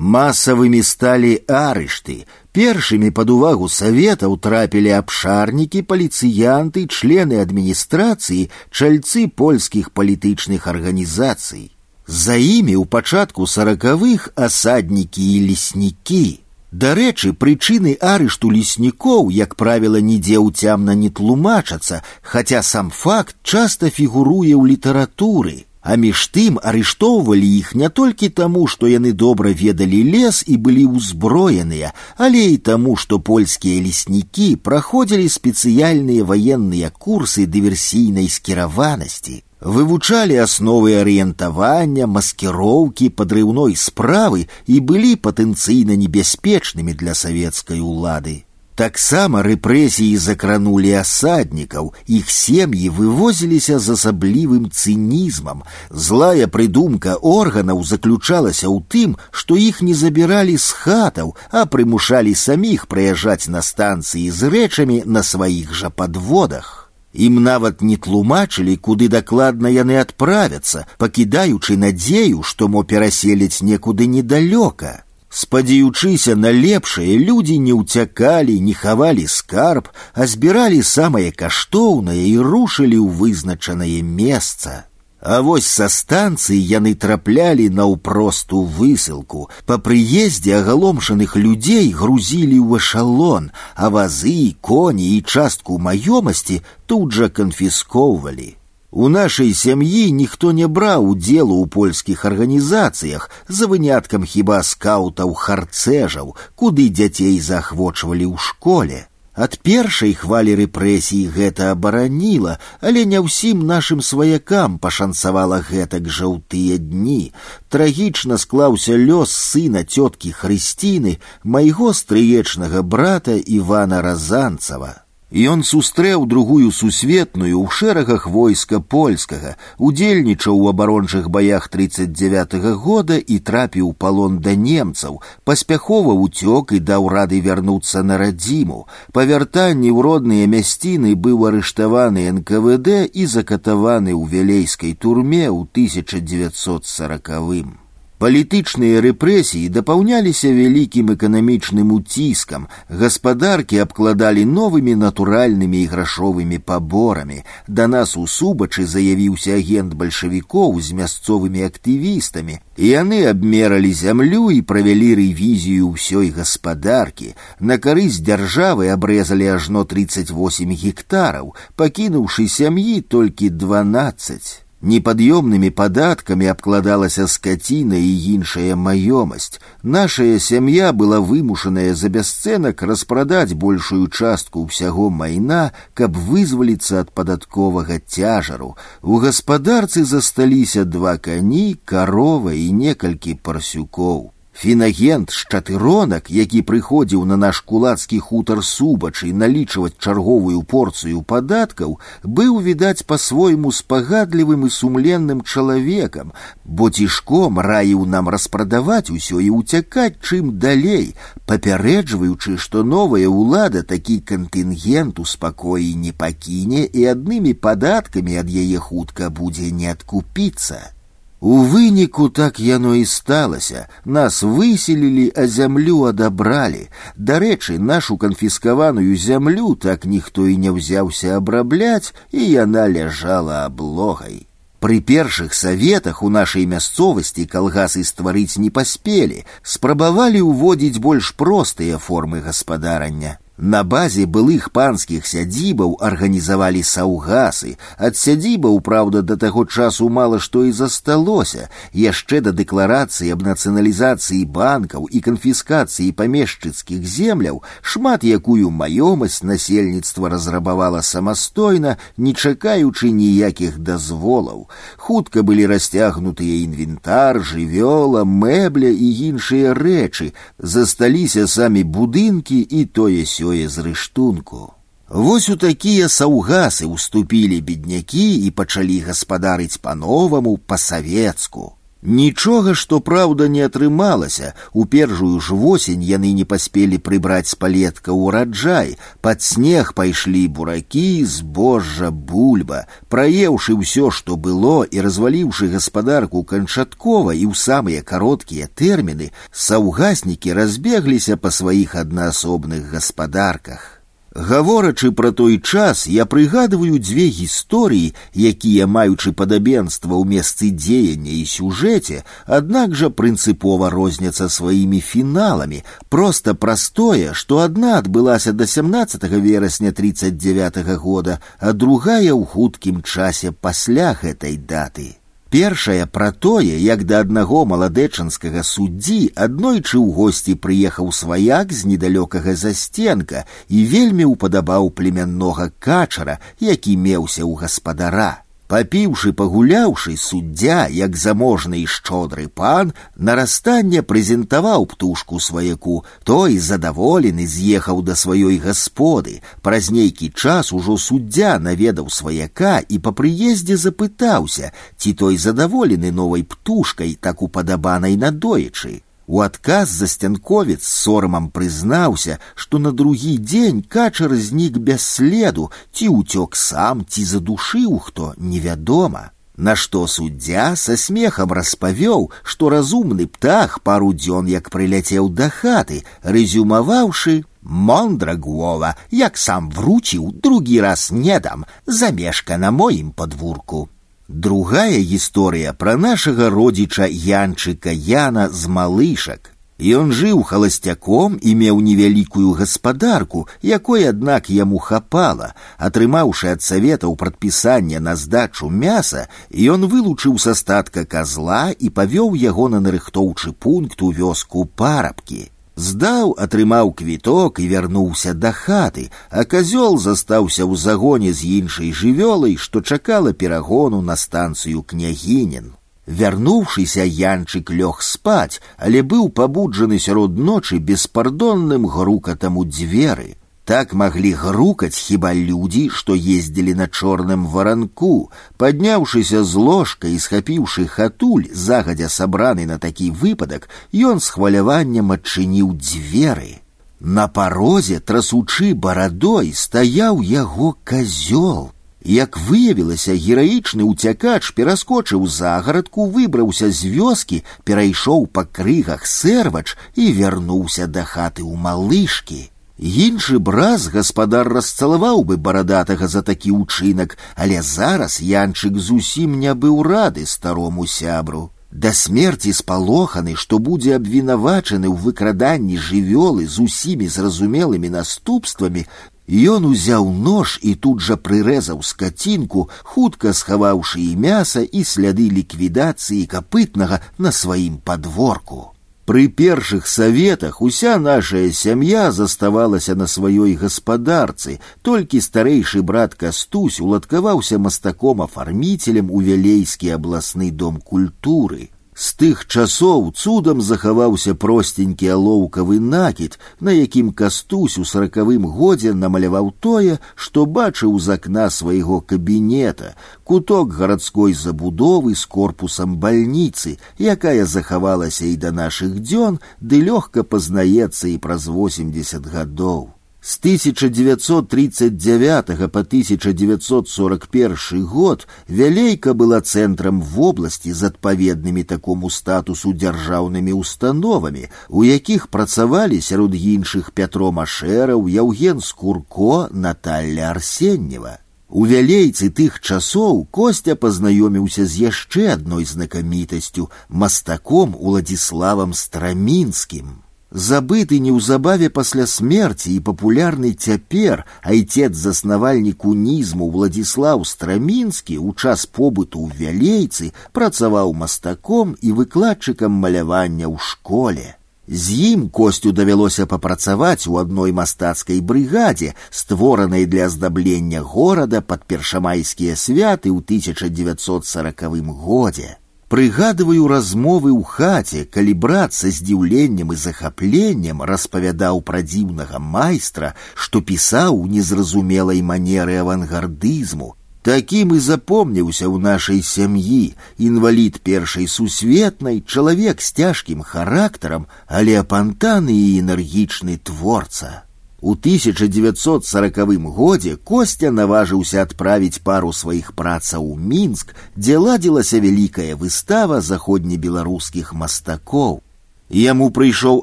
Масавымі 0.01 0.81
сталі 0.83 1.45
арышты. 1.47 2.25
Першымі 2.57 3.11
пад 3.13 3.31
увагу 3.31 3.69
саветаў 3.69 4.39
трапілі 4.41 4.97
абшарнікі, 4.97 5.83
паліцыянты, 5.85 6.87
члены 6.89 7.37
адміністрацыі, 7.45 8.49
чальцы 8.73 9.29
польскіх 9.29 9.91
палітычных 9.93 10.67
арганізацый. 10.67 11.77
За 12.07 12.35
імі 12.35 12.81
ў 12.81 12.89
пачатку 12.89 13.47
саракавых 13.47 14.33
асаднікі 14.35 15.21
і 15.37 15.39
леснікі. 15.53 16.41
Дарэчы, 16.73 17.35
прычыны 17.35 17.99
арышту 18.01 18.49
леснікоў, 18.51 19.31
як 19.31 19.55
правіла, 19.55 20.01
нідзе 20.01 20.39
ўцямна 20.39 20.95
не 20.95 21.11
тлумачацца, 21.11 22.03
хаця 22.23 22.63
сам 22.63 22.91
факт 22.91 23.37
часта 23.43 23.91
фігуруе 23.91 24.55
ў 24.55 24.75
літаратуры. 24.75 25.67
А 25.85 25.97
між 25.97 26.29
тым 26.37 26.59
арыштоўвалі 26.61 27.49
іх 27.59 27.75
не 27.75 27.89
толькі 27.89 28.29
таму, 28.29 28.67
што 28.69 28.87
яны 28.87 29.13
добра 29.13 29.53
ведалі 29.57 30.01
лес 30.13 30.43
і 30.47 30.57
былі 30.57 30.85
ўзброеныя, 30.97 31.93
але 32.17 32.43
і 32.53 32.59
таму, 32.71 32.97
што 32.97 33.19
польскія 33.19 33.81
леснікі 33.81 34.57
праходзілі 34.57 35.29
спецыяльныя 35.37 36.27
ваенныя 36.29 36.93
курсы 36.93 37.47
дыверсійнай 37.47 38.29
скіраванасці. 38.29 39.41
Вывучалі 39.61 40.37
асновы 40.41 41.01
арыентавання, 41.01 42.07
маскіроўкі, 42.07 43.09
падрыўной 43.17 43.77
справы 43.77 44.49
і 44.67 44.81
былі 44.81 45.17
патэнцыйна 45.17 45.97
небяспечнымі 45.97 46.93
для 46.93 47.17
савецкай 47.17 47.81
улады. 47.81 48.44
Таксама 48.81 49.43
рэпрэсіі 49.45 50.17
закранулі 50.17 50.93
асаднікаў, 50.97 51.91
іх 52.09 52.31
сем'і 52.33 52.89
вывозіліся 52.89 53.77
з 53.79 53.93
асаблівым 53.93 54.71
цынізмам. 54.73 55.61
Злая 55.91 56.49
прыдумка 56.49 57.17
органаў 57.21 57.85
заключалася 57.85 58.73
ў 58.73 58.81
тым, 58.89 59.11
што 59.31 59.61
іх 59.61 59.83
не 59.85 59.93
забіралі 59.93 60.57
з 60.57 60.73
хатаў, 60.73 61.37
а 61.53 61.67
прымушалі 61.69 62.33
саміх 62.33 62.89
прыязджаць 62.89 63.53
на 63.53 63.61
станцыі 63.61 64.31
з 64.31 64.49
рэчамі 64.49 65.03
на 65.05 65.23
сваіх 65.33 65.77
жа 65.77 65.93
падводах. 65.93 66.89
Ім 67.13 67.43
нават 67.43 67.83
не 67.83 68.01
тлумачылі, 68.01 68.81
куды 68.81 69.13
дакладна 69.13 69.69
яны 69.69 70.01
адправяцца, 70.01 70.87
пакідаючы 70.97 71.77
надзею, 71.77 72.41
што 72.43 72.73
мо 72.73 72.85
пераселіць 72.85 73.61
некуды 73.61 74.07
недалёка. 74.07 75.04
Спадзяючыся 75.35 76.35
на 76.35 76.51
лепшае, 76.51 77.15
людзі 77.17 77.57
не 77.63 77.73
ўцякалі, 77.73 78.59
не 78.61 78.75
хавалі 78.75 79.27
скарб, 79.31 79.87
а 80.13 80.27
збіралі 80.27 80.83
самае 80.83 81.31
каштоўнае 81.31 82.19
і 82.35 82.39
рушылі 82.43 82.99
ў 82.99 83.09
вызначанае 83.21 84.03
месца. 84.03 84.91
А 85.23 85.39
вось 85.47 85.69
са 85.71 85.87
станцыі 85.87 86.59
яны 86.59 86.95
траплялі 86.99 87.69
наўпросту 87.71 88.65
высылку. 88.65 89.47
Па 89.71 89.79
прыездзе 89.79 90.59
агаломшаных 90.59 91.37
людзей 91.37 91.93
грузілі 91.93 92.59
ў 92.59 92.83
эшалон, 92.83 93.51
а 93.77 93.91
вазы, 93.95 94.57
коні 94.61 95.15
і 95.15 95.21
частку 95.23 95.79
маёмасці 95.79 96.63
тут 96.87 97.13
жа 97.13 97.29
канфіскоўвалі. 97.29 98.57
У 98.95 99.09
нашай 99.09 99.55
сям'і 99.55 100.11
ніхто 100.13 100.51
не 100.53 100.67
браў 100.67 101.13
удзелу 101.13 101.59
ў 101.63 101.67
польскіх 101.71 102.25
арганізацыях 102.31 103.31
за 103.47 103.71
выняткам 103.71 104.27
хіба 104.27 104.63
скаўтаў 104.67 105.31
харцэжаў, 105.43 106.35
куды 106.59 106.91
дзяцей 106.91 107.39
заахвочвалі 107.39 108.27
ў 108.27 108.37
школе. 108.51 109.07
Ад 109.41 109.55
першай 109.63 110.11
хвалі 110.13 110.55
рэпрэсій 110.59 111.31
гэта 111.31 111.71
абараніла, 111.73 112.59
але 112.83 113.05
не 113.07 113.21
ўсім 113.23 113.63
нашым 113.63 114.03
сваякам 114.03 114.79
пашанцавала 114.83 115.63
гэтак 115.63 116.11
жа 116.11 116.27
ў 116.27 116.43
тыя 116.51 116.77
дні. 116.83 117.31
Трагічна 117.71 118.43
склаўся 118.43 118.99
лёс 118.99 119.31
сына 119.31 119.87
цёткі 119.87 120.35
Хрысціны, 120.35 121.23
майго 121.45 121.95
стрыечнага 121.95 122.83
брата 122.83 123.39
Івана 123.39 124.03
Разанцава. 124.03 125.04
Ён 125.35 125.63
сустрэў 125.63 126.27
другую 126.27 126.73
сусветную 126.75 127.55
ў 127.55 127.71
шэрагах 127.71 128.27
войска 128.27 128.81
польскага, 128.83 129.55
удзельнічаў 129.79 130.59
у 130.59 130.67
абарончых 130.71 131.31
баях 131.31 131.69
39 131.71 132.59
-го 132.59 132.75
года 132.75 133.15
і 133.15 133.39
трапіў 133.39 133.93
палон 133.95 134.41
да 134.43 134.57
немцаў, 134.59 135.23
паспяхова 135.45 136.19
ўцёк 136.19 136.75
і 136.75 136.81
даў 136.81 137.07
рады 137.09 137.39
вярнуцца 137.41 138.03
на 138.03 138.19
радзіму. 138.19 138.89
Па 139.13 139.23
вяртанні 139.23 139.91
ў 139.95 140.03
родныя 140.03 140.51
мясціны 140.51 141.15
быў 141.15 141.47
арыштаваны 141.47 142.27
НКВД 142.33 143.15
і 143.15 143.27
закатаваны 143.27 144.11
ў 144.11 144.27
вялейскай 144.27 144.99
турме 144.99 145.47
ў 145.47 145.63
1940. 145.71 147.31
-ым. 147.39 147.84
Палітычныя 148.21 149.01
рэпрэсіі 149.01 149.69
дапаўняліся 149.73 150.51
вялікім 150.57 151.13
эканамічным 151.15 151.95
уціскам, 151.95 152.67
гаспадаркі 153.03 153.81
абкладалі 153.85 154.45
новымі 154.45 154.97
натуральнымі 155.03 155.81
і 155.81 155.89
грашовымі 155.93 156.59
паборамі. 156.59 157.41
Да 157.67 157.89
нас 157.89 158.13
у 158.21 158.27
субачы 158.35 158.85
заявіўся 158.85 159.57
агент 159.57 159.97
бальшавікоў 159.97 160.77
з 160.85 161.01
мясцовымі 161.01 161.65
актывістамі. 161.71 162.61
Яны 162.77 163.25
абмералі 163.33 163.97
зямлю 164.05 164.45
і 164.53 164.61
правялі 164.69 165.11
рэвізію 165.25 165.97
ўсёй 165.97 166.29
гаспадаркі. 166.37 167.33
На 167.59 167.81
карысць 167.81 168.21
дзяржавы 168.21 168.93
абрэзалі 168.93 169.49
ажно 169.57 169.89
38 169.89 170.77
гектараў, 170.77 171.55
пакінуўшы 171.73 172.51
сям'і 172.53 173.01
толькі 173.01 173.49
12. 173.49 174.64
Непад'ёмнымі 174.85 175.69
падаткамі 175.77 176.47
абкладалася 176.49 177.27
скаціна 177.29 177.99
і 178.01 178.13
іншая 178.35 178.77
маёмасць. 178.77 179.61
Нашая 179.83 180.39
сям'я 180.41 180.93
была 180.97 181.21
вымушаная 181.21 181.93
за 181.93 182.09
бясцэнак 182.09 182.81
распрадаць 182.89 183.53
большую 183.53 184.09
частку 184.09 184.65
ўсяго 184.65 185.11
майна, 185.11 185.77
каб 185.93 186.17
вызваліцца 186.17 187.05
ад 187.05 187.13
падатковага 187.13 188.01
цяжару. 188.01 188.73
У 189.03 189.21
гаспадарцы 189.21 190.05
засталіся 190.09 190.89
два 190.89 191.17
кані, 191.21 191.77
карова 191.85 192.57
і 192.57 192.73
некалькі 192.73 193.37
парсюкоў. 193.37 194.33
Фінагент 194.61 195.31
шчатыронак, 195.33 196.27
які 196.29 196.61
прыходзіў 196.69 197.23
на 197.25 197.37
наш 197.41 197.61
кулацкі 197.65 198.19
хутар 198.21 198.59
субачы 198.71 199.31
налічваць 199.33 199.97
чарговую 199.97 200.61
порцыю 200.73 201.23
падаткаў, 201.23 201.95
быў 202.25 202.59
відаць 202.67 203.07
па-свойму 203.13 203.73
спагадлівым 203.73 204.67
і 204.69 204.71
сумленным 204.77 205.41
чалавекам, 205.41 206.35
бо 206.65 206.91
цішком 206.91 207.63
раіў 207.71 208.05
нам 208.05 208.29
распрадаваць 208.29 209.09
усё 209.09 209.41
і 209.41 209.49
ўцякаць 209.63 210.21
чым 210.21 210.53
далей, 210.61 211.17
папярэджваючы, 211.49 212.61
што 212.61 212.85
новая 212.85 213.33
ўлада 213.33 213.81
такі 213.81 214.21
кантынгент 214.21 215.25
у 215.25 215.25
спакоі 215.25 215.95
не 216.05 216.13
пакіне 216.13 216.85
і 216.85 217.09
аднымі 217.17 217.57
падаткамі 217.57 218.37
ад 218.45 218.53
яе 218.53 218.77
хутка 218.77 219.33
будзе 219.33 219.73
не 219.73 219.89
адкупіцца. 219.97 220.94
У 221.41 221.63
выніку 221.65 222.29
так 222.29 222.61
яно 222.61 222.95
і 222.95 223.05
сталася. 223.05 223.89
Нас 224.05 224.43
выселілі, 224.43 225.33
а 225.37 225.47
зямлю 225.47 226.05
адабралі. 226.05 226.89
Дарэчы, 227.17 227.79
нашу 227.79 228.19
канфіскаваную 228.19 229.17
зямлю 229.17 229.75
так 229.75 230.05
ніхто 230.05 230.47
і 230.47 230.57
не 230.57 230.71
ўзяўся 230.71 231.41
абрабляць, 231.41 232.13
і 232.33 232.45
яна 232.45 232.85
ляжала 232.93 233.65
аблогай. 233.65 234.47
Пры 234.81 235.01
першых 235.01 235.53
саветах 235.57 236.23
у 236.23 236.29
нашай 236.29 236.65
мясцовасці 236.65 237.45
калгасы 237.45 238.05
стварыць 238.05 238.61
не 238.61 238.69
паспелі, 238.69 239.45
спрабавалі 239.63 240.41
ўводзіць 240.45 241.01
больш 241.01 241.33
простыя 241.37 241.97
формы 241.97 242.41
гаспадарання. 242.41 243.37
На 243.61 243.83
базе 243.85 244.25
былых 244.25 244.71
панскіх 244.73 245.27
сядзібаў 245.29 245.99
арганізавалі 246.01 246.81
саўгасы. 246.81 247.77
Ад 248.01 248.17
сядзібаў, 248.17 248.81
праўда, 248.81 249.21
да 249.21 249.37
таго 249.37 249.67
часу 249.69 250.09
мала 250.09 250.39
што 250.41 250.65
і 250.65 250.73
засталося. 250.73 251.69
Яшчэ 251.93 252.41
да 252.41 252.57
дэкларацыі 252.57 253.29
аб 253.37 253.45
нацыяналізацыі 253.45 254.49
банкаў 254.49 255.05
і 255.13 255.21
канфіскацыі 255.21 256.09
памешчыцкіх 256.17 257.05
земляў 257.05 257.61
шмат 257.83 258.25
якую 258.25 258.73
маёмасць 258.73 259.45
насельніцтва 259.45 260.33
разрабавала 260.33 261.05
самастойна, 261.05 261.99
не 262.17 262.33
чакаючы 262.33 263.13
ніякіх 263.13 263.77
дазволаў. 263.77 264.73
Хутка 264.97 265.45
былі 265.45 265.69
расцягнутыя 265.69 266.65
інвентар, 266.65 267.45
жывёла, 267.45 268.25
мэбля 268.25 268.89
і 268.89 269.13
іншыя 269.29 269.77
рэчы. 269.77 270.33
Засталіся 270.57 271.45
самі 271.45 271.85
будынкі 271.85 272.65
і 272.65 272.89
тое 272.89 273.29
сё 273.29 273.44
ўсёе 273.45 273.69
з 273.69 273.85
рыштунку. 273.87 274.75
Вось 275.09 275.49
у 275.49 275.57
такія 275.57 276.09
саўгасы 276.09 276.87
ўступілі 276.87 277.61
беднякі 277.61 278.47
і 278.47 278.51
пачалі 278.51 279.01
гаспадарыць 279.11 279.83
па-новаму 279.83 280.57
па-савецку. 280.57 281.75
Нічога, 282.05 282.73
што 282.75 282.99
праўда 283.05 283.47
не 283.53 283.61
атрымалася. 283.61 284.55
У 284.73 284.87
першую 284.87 285.39
ж 285.39 285.53
восень 285.53 286.01
яны 286.01 286.33
не 286.33 286.47
паспелі 286.49 286.97
прыбраць 286.97 287.53
з 287.53 287.59
палетка 287.61 288.17
ўраджай. 288.17 288.97
Пад 289.21 289.43
снег 289.43 289.93
пайшлі 289.93 290.49
буракі, 290.49 291.25
збожжа, 291.29 292.11
бульба. 292.11 292.87
Праеўшы 293.13 293.77
ўсё, 293.77 294.09
што 294.09 294.41
было 294.41 294.89
і 294.89 295.05
разваліўшы 295.05 295.69
гаспадарку 295.77 296.43
канчаткова 296.43 297.37
і 297.37 297.45
ў 297.45 297.55
самыя 297.69 298.01
кароткія 298.01 298.73
тэрміны, 298.73 299.29
саўгаснікі 299.53 300.57
разбегліся 300.57 301.37
па 301.37 301.53
сваіх 301.53 302.01
аднаасобных 302.01 302.89
гаспадарках. 302.97 303.94
Гаворачы 304.35 305.11
пра 305.11 305.33
той 305.33 305.59
час, 305.59 306.07
я 306.07 306.25
прыгадываю 306.25 307.03
дзве 307.03 307.27
гісторыі, 307.35 308.15
якія, 308.39 308.87
маючы 308.87 309.33
падабенства 309.35 310.15
ў 310.15 310.23
месцы 310.23 310.71
дзеяння 310.71 311.35
і 311.35 311.43
сюжэце, 311.51 312.23
аднак 312.47 312.95
жа 312.95 313.11
прынцыпова 313.11 313.91
розняцца 313.91 314.47
сваімі 314.47 315.03
фіналамі, 315.03 315.83
проста 316.09 316.55
праз 316.55 316.95
што 317.35 317.59
адна 317.59 317.99
адбылася 317.99 318.53
да 318.55 318.71
17 318.71 319.27
верасня 319.43 319.91
39 319.91 320.79
-го 320.79 320.97
года, 320.97 321.41
а 321.59 321.73
другая 321.73 322.31
ў 322.31 322.47
хуткім 322.47 323.03
часе 323.03 323.51
пасля 323.51 324.15
гэтай 324.15 324.57
даты. 324.57 325.19
Першая 325.51 326.07
пра 326.07 326.31
тое, 326.31 326.79
як 326.79 327.03
да 327.11 327.21
аднаго 327.27 327.65
маладэчанскага 327.67 328.63
суддзі 328.63 329.35
аднойчы 329.35 329.99
ў 329.99 330.07
госці 330.19 330.55
прыехаў 330.55 331.11
сваяк 331.11 331.75
з 331.75 331.91
недалёкага 331.91 332.55
засценка 332.55 333.43
і 333.67 333.83
вельмі 333.95 334.31
ўпадабаў 334.31 334.95
племяннога 334.95 335.73
качара, 335.83 336.39
які 336.63 336.95
меўся 336.95 337.43
ў 337.43 337.67
гаспадара. 337.67 338.44
Папіўшы 338.71 339.33
пагуляўшы 339.35 340.13
суддзя, 340.17 340.87
як 340.95 341.17
заможны 341.19 341.81
і 341.81 341.87
шчодры 341.91 342.47
пан, 342.47 342.93
нарастання 343.17 344.03
прэзентаваў 344.07 344.87
птушку 344.93 345.41
сваяку, 345.43 345.97
той 346.23 346.55
задаволены 346.69 347.49
з'ехаў 347.51 348.05
да 348.07 348.15
сваёй 348.15 348.63
гасподы. 348.63 349.43
Праз 349.67 349.91
нейкі 349.91 350.31
час 350.31 350.71
ужо 350.73 350.95
суддзя 351.09 351.59
наведаў 351.59 352.15
сваяка 352.15 352.79
і 352.79 353.03
па 353.03 353.11
прыездзе 353.11 353.75
запытаўся, 353.75 354.71
ці 354.97 355.19
той 355.19 355.37
задаволены 355.37 356.15
новай 356.15 356.47
птушкай 356.47 357.19
так 357.21 357.43
упадабанай 357.43 358.15
надоечы. 358.15 359.03
У 359.31 359.41
адказ 359.41 359.91
застянковец 359.95 360.83
сорамам 360.83 361.51
прызнаўся, 361.55 362.39
што 362.55 362.79
на 362.79 362.91
другі 362.91 363.37
дзень 363.39 363.83
качар 363.83 364.35
знік 364.35 364.79
без 364.79 365.07
следу, 365.07 365.71
ці 365.95 366.09
ўцёк 366.15 366.57
сам, 366.59 367.05
ці 367.07 367.25
задушыў 367.33 367.99
хто 368.07 368.35
невядома. 368.37 369.31
Нашто 369.61 370.07
суддзя 370.07 370.75
са 370.75 370.97
смехам 370.97 371.53
распавёў, 371.53 372.31
што 372.43 372.71
разумны 372.75 373.29
птах 373.29 373.79
пару 373.87 374.11
дзён 374.17 374.51
як 374.51 374.71
прыляцеў 374.75 375.29
да 375.29 375.51
хаты, 375.61 376.03
рэзюмаваўшы: 376.25 377.45
Мондра 377.63 378.35
Гуова, 378.35 378.97
як 379.13 379.37
сам 379.37 379.71
вручіў, 379.71 380.33
другі 380.33 380.81
раз 380.81 381.11
не 381.13 381.39
дам, 381.39 381.67
замешка 381.87 382.57
на 382.57 382.71
моім 382.71 383.13
падвурку. 383.13 383.89
Другая 384.29 384.99
гісторыя 385.13 385.73
пра 385.75 385.97
нашага 385.97 386.51
родзіча 386.55 387.07
янчыка 387.11 387.91
Яна 387.91 388.49
з 388.49 388.71
малышак. 388.71 389.51
Ён 389.81 390.13
жыў 390.13 390.43
халасцяком 390.45 391.39
і 391.43 391.55
меў 391.57 391.81
невялікую 391.81 392.53
гаспадарку, 392.53 393.49
якой, 393.63 394.05
аднак 394.09 394.51
яму 394.53 394.79
хапала. 394.79 395.55
Атрымаўшы 395.79 396.53
ад 396.53 396.63
саветаў 396.63 397.17
прадпісання 397.17 398.01
на 398.01 398.15
здачу 398.15 398.69
мяса, 398.69 399.27
ён 399.51 399.89
вылучыў 399.89 400.37
са 400.39 400.55
статка 400.55 401.05
казла 401.05 401.73
і 401.73 401.89
павёў 401.89 402.37
яго 402.37 402.69
на 402.69 402.81
нарыхтоўчы 402.85 403.53
пункт 403.53 404.03
у 404.03 404.13
вёску 404.13 404.69
парабкі. 404.69 405.49
Здаў, 405.81 406.35
атрымаў 406.45 406.93
квіток 406.93 407.59
і 407.63 407.67
вярнуўся 407.69 408.35
да 408.35 408.53
хаты, 408.53 409.09
а 409.31 409.45
казёл 409.49 409.97
застаўся 409.99 410.63
ў 410.69 410.77
загоне 410.77 411.33
з 411.33 411.41
іншай 411.61 411.93
жывёлай, 411.97 412.57
што 412.57 412.83
чакала 412.83 413.33
перагону 413.33 414.03
на 414.03 414.17
станцыю 414.17 414.83
княгінін. 414.83 415.73
Вярнуўшыся 416.07 417.07
янчык 417.07 417.71
лёг 417.71 418.03
спаць, 418.03 418.61
але 418.77 419.01
быў 419.01 419.31
пабуджаны 419.31 419.99
сярод 419.99 420.37
ночы 420.37 420.79
беспардонным 420.79 421.87
грукатам 421.87 422.59
у 422.59 422.65
дзверы. 422.65 423.37
Так 423.71 423.93
могли 423.95 424.33
грукаць 424.35 424.97
хіба 424.99 425.31
людзі, 425.35 425.83
што 425.95 426.15
ездзілі 426.15 426.75
на 426.75 426.87
чорным 426.89 427.47
варанку, 427.47 428.31
падняўшыся 428.59 429.45
з 429.45 429.55
ложка 429.55 430.11
і 430.11 430.19
схапіўшы 430.19 430.87
хатуль, 430.91 431.47
загадзя 431.53 432.09
сабраны 432.09 432.67
на 432.67 432.79
такі 432.83 433.13
выпадак, 433.23 433.69
ён 433.95 434.19
з 434.19 434.35
хваляваннем 434.35 435.15
адчыніў 435.15 435.71
дзверы. 435.79 436.59
На 436.99 437.29
парозе, 437.29 438.01
трасучы 438.01 438.75
барадой, 438.75 439.55
стаяў 439.55 440.21
яго 440.21 440.77
казёл. 440.85 441.71
Як 442.03 442.37
выявілася, 442.37 443.15
гераічны 443.15 443.87
ўцякач 443.87 444.53
пераскочыў 444.57 445.27
загарадку, 445.29 446.11
выбраўся 446.11 446.75
з 446.75 446.91
вёскі, 446.91 447.45
перайшоў 447.65 448.27
па 448.27 448.45
крыгах 448.45 449.07
сэрвач 449.07 449.77
і 449.95 450.11
вярнуўся 450.11 450.87
да 450.89 451.05
хаты 451.05 451.47
ў 451.47 451.55
малышкі. 451.55 452.51
Іншы 452.81 453.39
браз 453.39 453.89
гаспадар 453.93 454.49
расцалаваў 454.49 455.25
бы 455.29 455.37
барадатага 455.37 456.09
за 456.09 456.23
такі 456.25 456.57
ўчынак, 456.57 457.19
але 457.37 457.61
зараз 457.61 458.21
янчык 458.25 458.79
зусім 458.81 459.37
не 459.39 459.53
быў 459.55 459.83
рады 459.85 460.25
старому 460.25 460.87
сябру. 460.87 461.51
Да 461.71 461.93
смерці 461.93 462.53
спалоханы, 462.57 463.37
што 463.37 463.59
будзе 463.59 464.01
абвінавачаны 464.01 464.89
ў 464.89 464.97
выкраданні 464.97 465.77
жывёлы 465.77 466.49
з 466.49 466.65
усімі 466.65 467.07
зразумелымі 467.07 467.93
наступствамі, 467.93 468.89
ён 469.29 469.69
узяў 469.69 470.11
нож 470.11 470.59
і 470.63 470.75
тут 470.75 471.05
жа 471.05 471.21
прырэзаў 471.21 471.85
скацінку, 471.85 472.69
хутка 472.83 473.37
схаваўшы 473.37 474.01
і 474.09 474.17
мяса 474.17 474.65
і 474.65 474.83
сляды 474.83 475.31
ліквідацыі 475.31 476.27
капытнага 476.27 477.05
на 477.19 477.31
сваім 477.31 477.79
падворку. 477.79 478.73
Пры 479.11 479.27
першых 479.27 479.89
саветах 479.89 480.63
уся 480.63 480.97
нашая 480.97 481.51
сям'я 481.51 482.13
заставалася 482.13 482.95
на 482.95 483.09
сваёй 483.09 483.57
гаспадарцы, 483.57 484.61
толькі 484.83 485.21
старэйшы 485.21 485.83
брат 485.83 486.15
кастусь 486.15 486.79
уладкаваўся 486.79 487.59
мастаком 487.59 488.23
афарміцелем 488.23 489.11
у 489.11 489.21
вялейскі 489.21 489.91
абласны 489.99 490.53
дом 490.53 490.81
культуры. 490.81 491.71
З 492.01 492.11
тых 492.21 492.43
часоў 492.47 493.11
цудам 493.13 493.59
захаваўся 493.61 494.33
простенькі 494.35 495.09
алоўкавы 495.15 495.81
накід, 495.81 496.39
на 496.61 496.73
якім 496.73 497.11
кастусь 497.13 497.77
у 497.83 497.85
сорокавым 497.85 498.47
годзе 498.47 498.95
намаляваў 498.95 499.51
тое, 499.67 499.99
што 500.15 500.47
бачыў 500.47 500.95
з 500.99 501.19
акна 501.19 501.51
свайго 501.51 502.01
кабінета, 502.01 502.95
куток 503.25 503.75
гарадской 503.81 504.33
забудовы 504.33 505.13
з 505.15 505.27
корпусам 505.27 505.99
бальніцы, 505.99 506.79
якая 506.99 507.45
захавалася 507.45 508.25
і 508.31 508.37
да 508.37 508.55
нашых 508.63 508.97
дзён, 509.03 509.37
ды 509.61 509.83
лёгка 509.83 510.23
пазнаецца 510.23 511.05
і 511.11 511.19
праз 511.19 511.51
80 511.53 512.25
гадоў. 512.33 512.89
С 513.25 513.39
1939 513.39 515.71
по 515.71 515.81
1941 515.81 517.85
год 517.85 518.27
Вялейка 518.49 519.13
была 519.13 519.43
цэнтрам 519.43 520.01
вобласці 520.01 520.73
з 520.73 520.85
адпаведнымі 520.89 521.65
такому 521.65 522.09
статусу 522.09 522.73
дзяржаўнымі 522.73 523.53
установамі, 523.53 524.49
у 524.69 524.85
якіх 524.89 525.29
працавалі 525.29 526.01
сярод 526.01 526.35
іншых 526.35 526.93
Пятро 526.97 527.31
Машэраў, 527.31 528.09
Яўген 528.09 528.61
Скурко, 528.61 529.49
Наталья 529.53 530.31
Арсеннева. 530.31 531.19
У 531.51 531.67
вялейцы 531.67 532.31
тых 532.31 532.61
часоў 532.65 533.27
Костя 533.31 533.77
пазнаёміўся 533.77 534.65
з 534.65 534.89
яшчэ 534.89 535.29
адной 535.37 535.65
знакамітасцю 535.69 536.71
мастаком 536.89 537.77
Уладзіславам 537.77 538.73
Страмінскім. 538.73 540.04
Забыты 540.35 541.01
неўзабаве 541.03 541.69
пасля 541.75 542.07
смерці 542.07 542.71
і 542.71 542.81
папулярны 542.89 543.51
цяпер 543.51 544.23
айцец 544.43 544.95
заснавальнік 544.95 545.85
унізму 545.85 546.51
Владзіслаў 546.55 547.25
Страмінскі 547.27 548.15
ў 548.23 548.39
час 548.39 548.63
побыту 548.67 549.27
ў 549.27 549.35
вялейцы 549.35 550.13
працаваў 550.31 550.95
мастаком 550.95 551.75
і 551.83 551.91
выкладчыкам 551.99 552.71
малявання 552.71 553.51
ў 553.51 553.59
школе. 553.59 554.37
З 554.71 554.95
ім 555.19 555.29
косцю 555.35 555.73
давялося 555.75 556.31
папрацаваць 556.31 557.11
у 557.11 557.19
адной 557.19 557.51
мастацкай 557.51 558.21
брыгадзе, 558.23 558.95
створанай 559.11 559.85
для 559.87 560.07
аздаблення 560.07 560.87
горада 560.87 561.41
пад 561.43 561.67
першамайскія 561.67 562.55
святы 562.55 563.11
ў 563.11 563.19
1940 563.19 564.95
годзе. 564.95 565.59
Прыгадываю 565.95 566.69
размовы 566.71 567.31
ў 567.35 567.43
хаце, 567.43 568.05
калі 568.15 568.33
брат 568.43 568.71
са 568.71 568.93
здзіўленнем 568.95 569.73
і 569.75 569.79
захапленнем 569.85 570.85
распавядаў 570.87 571.59
пра 571.67 571.83
дзіўнага 571.83 572.39
майстра, 572.39 573.11
што 573.35 573.59
пісаў 573.59 574.21
у 574.23 574.31
незразумелай 574.31 575.19
манеры 575.19 575.83
авангардызму. 575.83 576.95
Такім 577.27 577.75
і 577.75 577.81
запомніўся 577.83 578.71
ў 578.71 578.79
нашай 578.79 579.21
сям'і 579.27 579.99
інвалід 580.17 580.79
першай 580.87 581.27
сусветнай, 581.27 582.23
чалавек 582.23 582.79
з 582.81 582.95
цяжкім 583.03 583.43
характарам, 583.43 584.31
але 584.47 584.79
апантаны 584.79 585.53
і 585.53 585.83
энергічны 585.83 586.57
творца. 586.63 587.51
У 587.81 587.93
1940 587.93 589.39
годзе 589.73 590.17
Костя 590.17 590.71
наважыўся 590.71 591.43
адправіць 591.43 592.03
пару 592.05 592.33
сваіх 592.33 592.73
працаў 592.77 593.25
у 593.25 593.37
мінск, 593.37 593.95
дзе 594.17 594.37
ладзілася 594.37 595.01
вялікая 595.01 595.57
выстава 595.57 596.21
заходнебеларускіх 596.21 597.55
мастакоў. 597.55 598.43
Яму 598.91 599.31
прыйшоў 599.31 599.81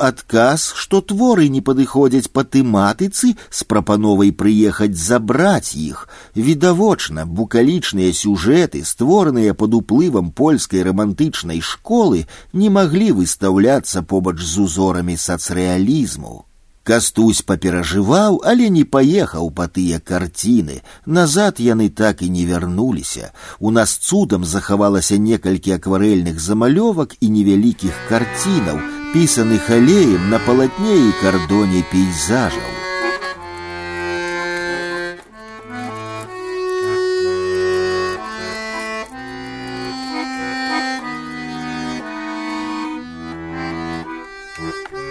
адказ, 0.00 0.72
што 0.74 1.00
творы 1.04 1.48
не 1.52 1.60
падыходзяць 1.60 2.32
па 2.32 2.42
тэматыцы 2.42 3.34
з 3.36 3.66
прапановай 3.68 4.32
прыехаць 4.32 4.96
забраць 4.96 5.76
іх. 5.76 6.08
Відавочна, 6.34 7.26
букалічныя 7.26 8.16
сюжэты, 8.16 8.82
створаныя 8.82 9.52
пад 9.54 9.76
уплывам 9.76 10.32
польскай 10.32 10.82
рамантычнай 10.88 11.60
школы, 11.60 12.24
не 12.54 12.72
маглі 12.72 13.12
выстаўляцца 13.20 14.02
побач 14.02 14.40
з 14.40 14.64
узорамі 14.64 15.20
сацрэалізму. 15.20 16.47
Кастусь 16.88 17.40
паперажываў, 17.40 18.42
але 18.44 18.68
не 18.68 18.84
паехаў 18.84 19.48
па 19.56 19.68
тыя 19.72 20.00
карціны. 20.10 20.82
Назад 21.06 21.62
яны 21.66 21.88
так 21.88 22.20
і 22.20 22.28
не 22.28 22.44
вярнуліся. 22.44 23.32
У 23.58 23.72
нас 23.72 23.96
цудам 23.96 24.44
захавалася 24.44 25.16
некалькі 25.16 25.76
акварэльных 25.80 26.38
замалёвак 26.38 27.16
і 27.20 27.32
невялікіх 27.40 28.04
карцінаў, 28.12 28.84
пісаных 29.16 29.70
алеем 29.70 30.28
на 30.28 30.44
палатне 30.44 30.96
і 31.08 31.12
кардоне 31.24 31.86
пейзажаў. 31.90 32.77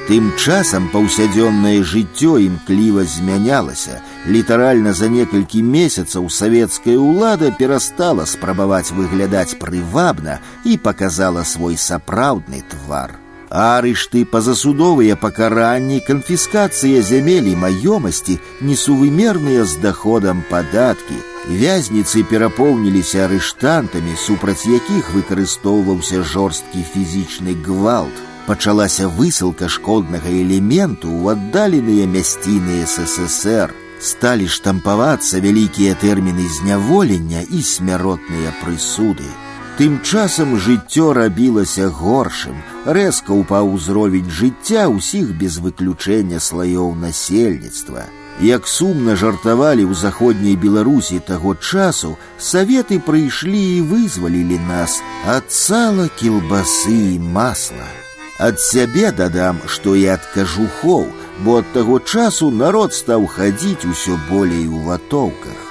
Тым 0.07 0.33
часам 0.35 0.89
паўсядзённае 0.91 1.79
жыццё 1.87 2.35
імкліва 2.43 3.03
змянялася. 3.07 4.01
Літаральна 4.27 4.91
за 4.91 5.07
некалькі 5.07 5.63
месяцаў 5.63 6.27
савецкая 6.27 6.95
ўлада 6.99 7.51
перастала 7.55 8.25
спрабаваць 8.27 8.91
выглядаць 8.91 9.55
прывабна 9.59 10.39
і 10.67 10.75
паказала 10.77 11.43
свой 11.47 11.77
сапраўдны 11.77 12.63
твар. 12.73 13.15
Арышты, 13.53 14.25
пазасудовыя 14.25 15.15
пакаранні, 15.15 16.01
канфіскацыя 16.03 16.99
зямель 17.05 17.47
і 17.53 17.55
маёмасці, 17.63 18.39
несувымерныя 18.59 19.63
з 19.63 19.79
даходам 19.79 20.43
падаткі. 20.49 21.21
Вязніцы 21.47 22.27
перапоўніліся 22.27 23.23
арыштантамі, 23.29 24.19
супраць 24.19 24.67
якіх 24.67 25.15
выкарыстоўваўся 25.15 26.23
жорсткі 26.27 26.83
фізічны 26.91 27.55
гвалт 27.63 28.26
пачалася 28.47 29.07
высылка 29.07 29.69
шкоднага 29.69 30.29
элементу 30.29 31.07
ў 31.07 31.37
аддаленыя 31.37 32.07
мясціны 32.07 32.83
ССР. 32.87 33.71
Сталі 34.03 34.49
штампавацца 34.51 35.39
вялікія 35.39 35.95
тэрміны 35.95 36.43
зняволення 36.59 37.45
і 37.47 37.63
смяротныя 37.63 38.51
прысуды. 38.59 39.29
Тым 39.77 40.01
часам 40.03 40.57
жыццё 40.59 41.13
рабілася 41.17 41.87
горшым, 41.89 42.59
рэзка 42.85 43.33
ўпаў 43.33 43.71
узровень 43.73 44.29
жыцця 44.29 44.85
ўсіх 44.91 45.31
без 45.39 45.57
выключэння 45.63 46.43
слаёў 46.43 46.93
насельніцтва. 46.99 48.05
Як 48.41 48.67
сумна 48.67 49.15
жартавалі 49.15 49.87
ў 49.89 49.97
заходняй 49.97 50.59
Беларусі 50.59 51.23
таго 51.25 51.55
часу, 51.55 52.17
саветы 52.37 52.99
прыйшлі 52.99 53.65
і 53.79 53.81
вызвалілі 53.89 54.61
нас 54.69 55.01
ад 55.25 55.49
сала, 55.49 56.09
кілбасы 56.21 57.17
і 57.17 57.19
масла. 57.19 57.96
Ад 58.39 58.59
сябе 58.59 59.11
дадам, 59.11 59.59
што 59.67 59.95
і 59.95 60.07
ад 60.15 60.23
кажухоў, 60.33 61.05
бо 61.45 61.59
ад 61.61 61.69
таго 61.73 61.99
часу 61.99 62.49
народ 62.51 62.93
стаў 62.93 63.27
хадзіць 63.27 63.85
усё 63.85 64.17
болей 64.29 64.65
у 64.67 64.81
ватоўках. 64.89 65.69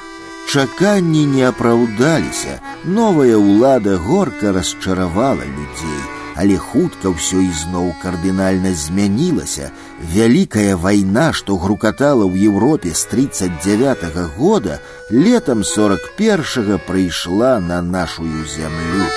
Чаканні 0.52 1.24
не 1.26 1.44
апраўдаліся, 1.48 2.60
новая 2.84 3.38
ўлада 3.38 3.96
горка 3.96 4.52
расчаравала 4.52 5.46
людзей, 5.48 6.02
але 6.36 6.58
хутка 6.58 7.12
ўсё 7.14 7.40
ізноў 7.40 7.94
кардынальна 8.02 8.74
змянілася. 8.76 9.70
Вялікая 10.14 10.76
вайна, 10.76 11.32
што 11.32 11.56
грукатала 11.56 12.28
ў 12.28 12.52
Еўропе 12.52 12.92
з 12.92 13.04
39 13.08 14.04
-го 14.12 14.28
года, 14.36 14.80
летам 15.10 15.64
41 15.64 16.78
прыйшла 16.86 17.58
на 17.60 17.82
нашую 17.82 18.44
зямлю. 18.44 19.08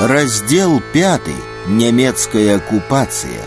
Раздел 0.00 0.80
5. 0.92 1.20
Нямецкая 1.68 2.56
акупацыя. 2.56 3.44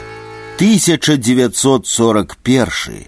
1941. 0.58 3.08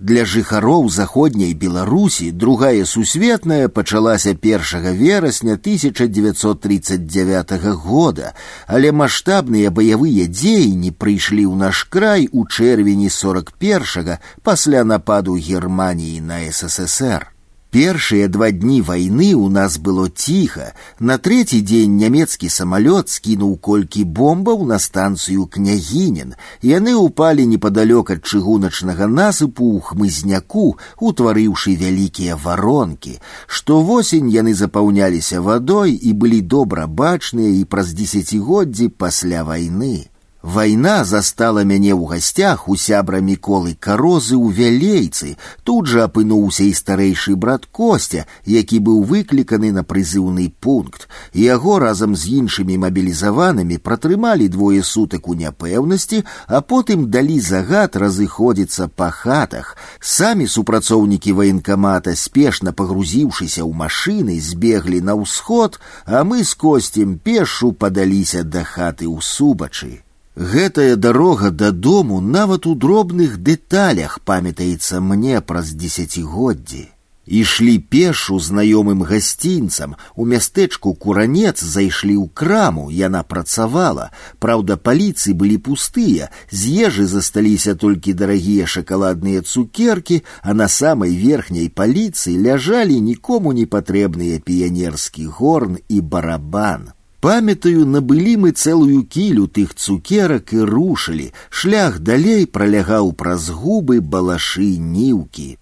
Для 0.00 0.24
жыхароў 0.24 0.88
заходняй 0.88 1.52
Беларусі 1.52 2.32
другая 2.32 2.86
сусветная 2.86 3.68
пачалася 3.68 4.30
1 4.30 4.94
верасня 4.96 5.52
1939 5.60 7.74
года, 7.74 8.32
але 8.66 8.92
маштабныя 8.92 9.70
баявыя 9.70 10.26
дзеянні 10.26 10.90
прыйшлі 10.96 11.44
ў 11.52 11.56
наш 11.60 11.84
край 11.84 12.28
у 12.32 12.46
чэрвені 12.48 13.10
41 13.12 14.16
пасля 14.42 14.84
нападу 14.84 15.36
Германіі 15.36 16.20
на 16.24 16.40
ССР. 16.48 17.33
Першыя 17.74 18.26
два 18.26 18.50
дні 18.50 18.80
вайны 18.82 19.30
ў 19.30 19.46
нас 19.46 19.78
было 19.78 20.10
ціха. 20.10 20.72
На 20.98 21.18
трэці 21.22 21.60
дзень 21.62 21.94
нямецкі 22.02 22.50
самалёт 22.50 23.12
скінуў 23.14 23.52
колькі 23.62 24.02
бомбаў 24.18 24.66
на 24.66 24.78
станцыю 24.82 25.46
княгінін. 25.46 26.34
Яны 26.66 26.96
ўпалі 26.98 27.46
непадалёк 27.46 28.10
ад 28.10 28.26
чыгуначнага 28.26 29.06
насыпу 29.06 29.70
ў 29.70 29.86
хмызняку, 29.86 30.66
утварыўшы 30.98 31.78
вялікія 31.78 32.34
варонкі. 32.34 33.22
Штовосень 33.46 34.34
яны 34.34 34.58
запаўняліся 34.58 35.38
вадой 35.38 35.94
і 35.94 36.10
былі 36.12 36.42
добра 36.42 36.90
бачныя 36.90 37.54
і 37.54 37.62
праз 37.70 37.94
дзесяцігоддзі 37.94 38.90
пасля 38.98 39.46
вайны. 39.46 40.10
Вайна 40.44 41.04
застала 41.04 41.64
мяне 41.68 41.92
ў 41.92 42.08
гасцях 42.08 42.64
у 42.72 42.74
сябра 42.74 43.18
міколы 43.20 43.76
карозы 43.76 44.40
ў 44.40 44.48
вялейцы. 44.56 45.36
Тут 45.68 45.92
жа 45.92 46.08
апынуўся 46.08 46.64
і 46.64 46.72
старэйшы 46.72 47.36
брат 47.36 47.68
Костя, 47.68 48.24
які 48.48 48.80
быў 48.80 49.04
выкліканы 49.04 49.68
на 49.68 49.84
прызыўны 49.84 50.48
пункт. 50.58 51.12
Яго 51.36 51.76
разам 51.84 52.16
з 52.16 52.40
іншымі 52.40 52.80
мабілізаванымі 52.80 53.76
пратрымалі 53.84 54.48
двое 54.48 54.80
сутак 54.80 55.28
у 55.28 55.36
няпэўнасці, 55.36 56.24
а 56.48 56.64
потым 56.64 57.12
далі 57.12 57.36
загад 57.36 58.00
разыходзіцца 58.00 58.88
па 58.88 59.12
хатах. 59.12 59.76
Самі 60.00 60.48
супрацоўнікі 60.48 61.36
ваенкамата, 61.36 62.16
спешна 62.16 62.72
пагрузіўшыся 62.72 63.60
ў 63.60 63.72
машыны, 63.76 64.40
збеглі 64.40 65.04
на 65.04 65.20
ўсход, 65.20 65.76
а 66.08 66.24
мы 66.24 66.48
з 66.48 66.56
косцем 66.56 67.18
пешу 67.20 67.76
падаліся 67.76 68.40
да 68.40 68.64
хаты 68.64 69.04
ў 69.04 69.20
субачы. 69.20 70.00
Гэтая 70.36 70.96
дарога 70.96 71.50
дадому 71.50 72.20
нават 72.20 72.66
у 72.66 72.74
дробных 72.74 73.36
дэталях 73.38 74.20
памятаецца 74.24 75.00
мне 75.00 75.40
праз 75.40 75.74
дзесяцігоддзі. 75.74 76.86
Ішлі 77.30 77.78
пешу 77.78 78.40
знаёмым 78.42 79.02
гасцінцам, 79.06 79.94
у 80.16 80.24
мястэчку 80.26 80.94
куранец 80.94 81.62
зайшлі 81.62 82.16
ў 82.18 82.26
краму, 82.34 82.90
яна 82.90 83.22
працавала. 83.22 84.10
Праўда, 84.42 84.74
паліцы 84.74 85.34
былі 85.34 85.58
пустыя, 85.62 86.30
з 86.50 86.90
ежы 86.90 87.06
засталіся 87.06 87.74
толькі 87.74 88.18
дарагія 88.18 88.66
шакаладныя 88.66 89.42
цукеркі, 89.42 90.22
а 90.42 90.54
на 90.54 90.66
самай 90.66 91.14
верхняй 91.14 91.68
паліцы 91.68 92.34
ляжалі 92.34 92.98
нікому 93.00 93.52
не 93.52 93.66
патрэбныя 93.66 94.40
піянерскі 94.40 95.26
горн 95.26 95.78
і 95.88 96.00
барабан. 96.00 96.90
Памятаю, 97.24 97.84
набылі 97.84 98.34
мы 98.42 98.50
цэлую 98.56 99.04
кілю 99.04 99.46
тых 99.46 99.74
цукерак 99.76 100.52
і 100.56 100.64
рушылі. 100.64 101.32
Шлях 101.50 102.00
далей 102.00 102.46
пралягаў 102.46 103.12
праз 103.12 103.50
губы 103.52 104.00
балашы 104.00 104.70
ніўкі. 104.80 105.58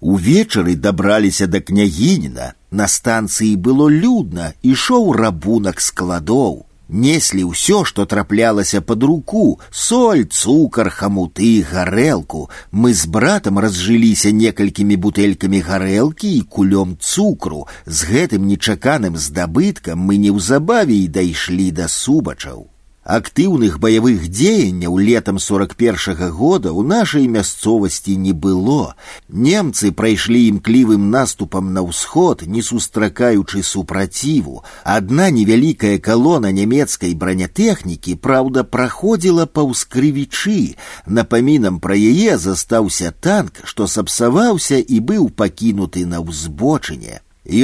Увечары 0.00 0.74
дабраліся 0.74 1.46
да 1.46 1.60
княгініна. 1.60 2.52
На 2.70 2.88
станцыі 2.88 3.54
было 3.56 3.88
людна, 3.92 4.54
ішоў 4.62 5.12
рабунак 5.12 5.84
складоў. 5.84 6.64
Неслі 6.92 7.44
ўсё, 7.48 7.84
што 7.88 8.04
траплялася 8.04 8.82
под 8.82 9.02
руку: 9.08 9.60
соль, 9.70 10.26
цукар, 10.28 10.90
хамуты, 10.90 11.64
гарэлку. 11.64 12.50
Мы 12.70 12.92
з 12.92 13.06
братам 13.06 13.58
разжыліся 13.58 14.28
некалькімі 14.30 14.96
бутэлькамі 14.96 15.60
гарэлкі 15.64 16.28
і 16.36 16.42
кулём 16.42 16.98
цукру. 17.00 17.64
З 17.86 18.12
гэтым 18.12 18.44
нечаканым 18.44 19.16
здабыткам 19.16 20.04
мы 20.04 20.20
неўзабаве 20.20 21.00
і 21.00 21.08
дайшлі 21.08 21.70
да 21.72 21.88
субачаў. 21.88 22.68
Актыўных 23.06 23.80
баявых 23.82 24.28
дзеянняў 24.30 24.96
летам 24.96 25.38
41 25.38 26.14
-го 26.14 26.30
года 26.30 26.70
ў 26.70 26.86
нашай 26.86 27.26
мясцовасці 27.26 28.14
не 28.16 28.32
было. 28.32 28.94
Немцы 29.28 29.90
прайшлі 29.90 30.46
імклівым 30.46 31.10
наступам 31.10 31.72
на 31.72 31.82
ўсход, 31.82 32.44
не 32.46 32.62
сустракаючы 32.62 33.64
супраціву. 33.64 34.62
Адна 34.84 35.30
невялікая 35.30 35.98
калона 35.98 36.52
нямецкай 36.52 37.14
бранятэхнікі, 37.14 38.14
праўда, 38.14 38.62
праходзіла 38.62 39.46
паўз 39.46 39.82
крывічы. 39.82 40.76
Напамінам 41.06 41.80
пра 41.80 41.98
яе 41.98 42.38
застаўся 42.38 43.10
танк, 43.10 43.66
што 43.66 43.88
сапсаваўся 43.88 44.78
і 44.78 45.00
быў 45.00 45.28
пакінуты 45.30 46.06
на 46.06 46.22
ўзбочыне. 46.22 47.18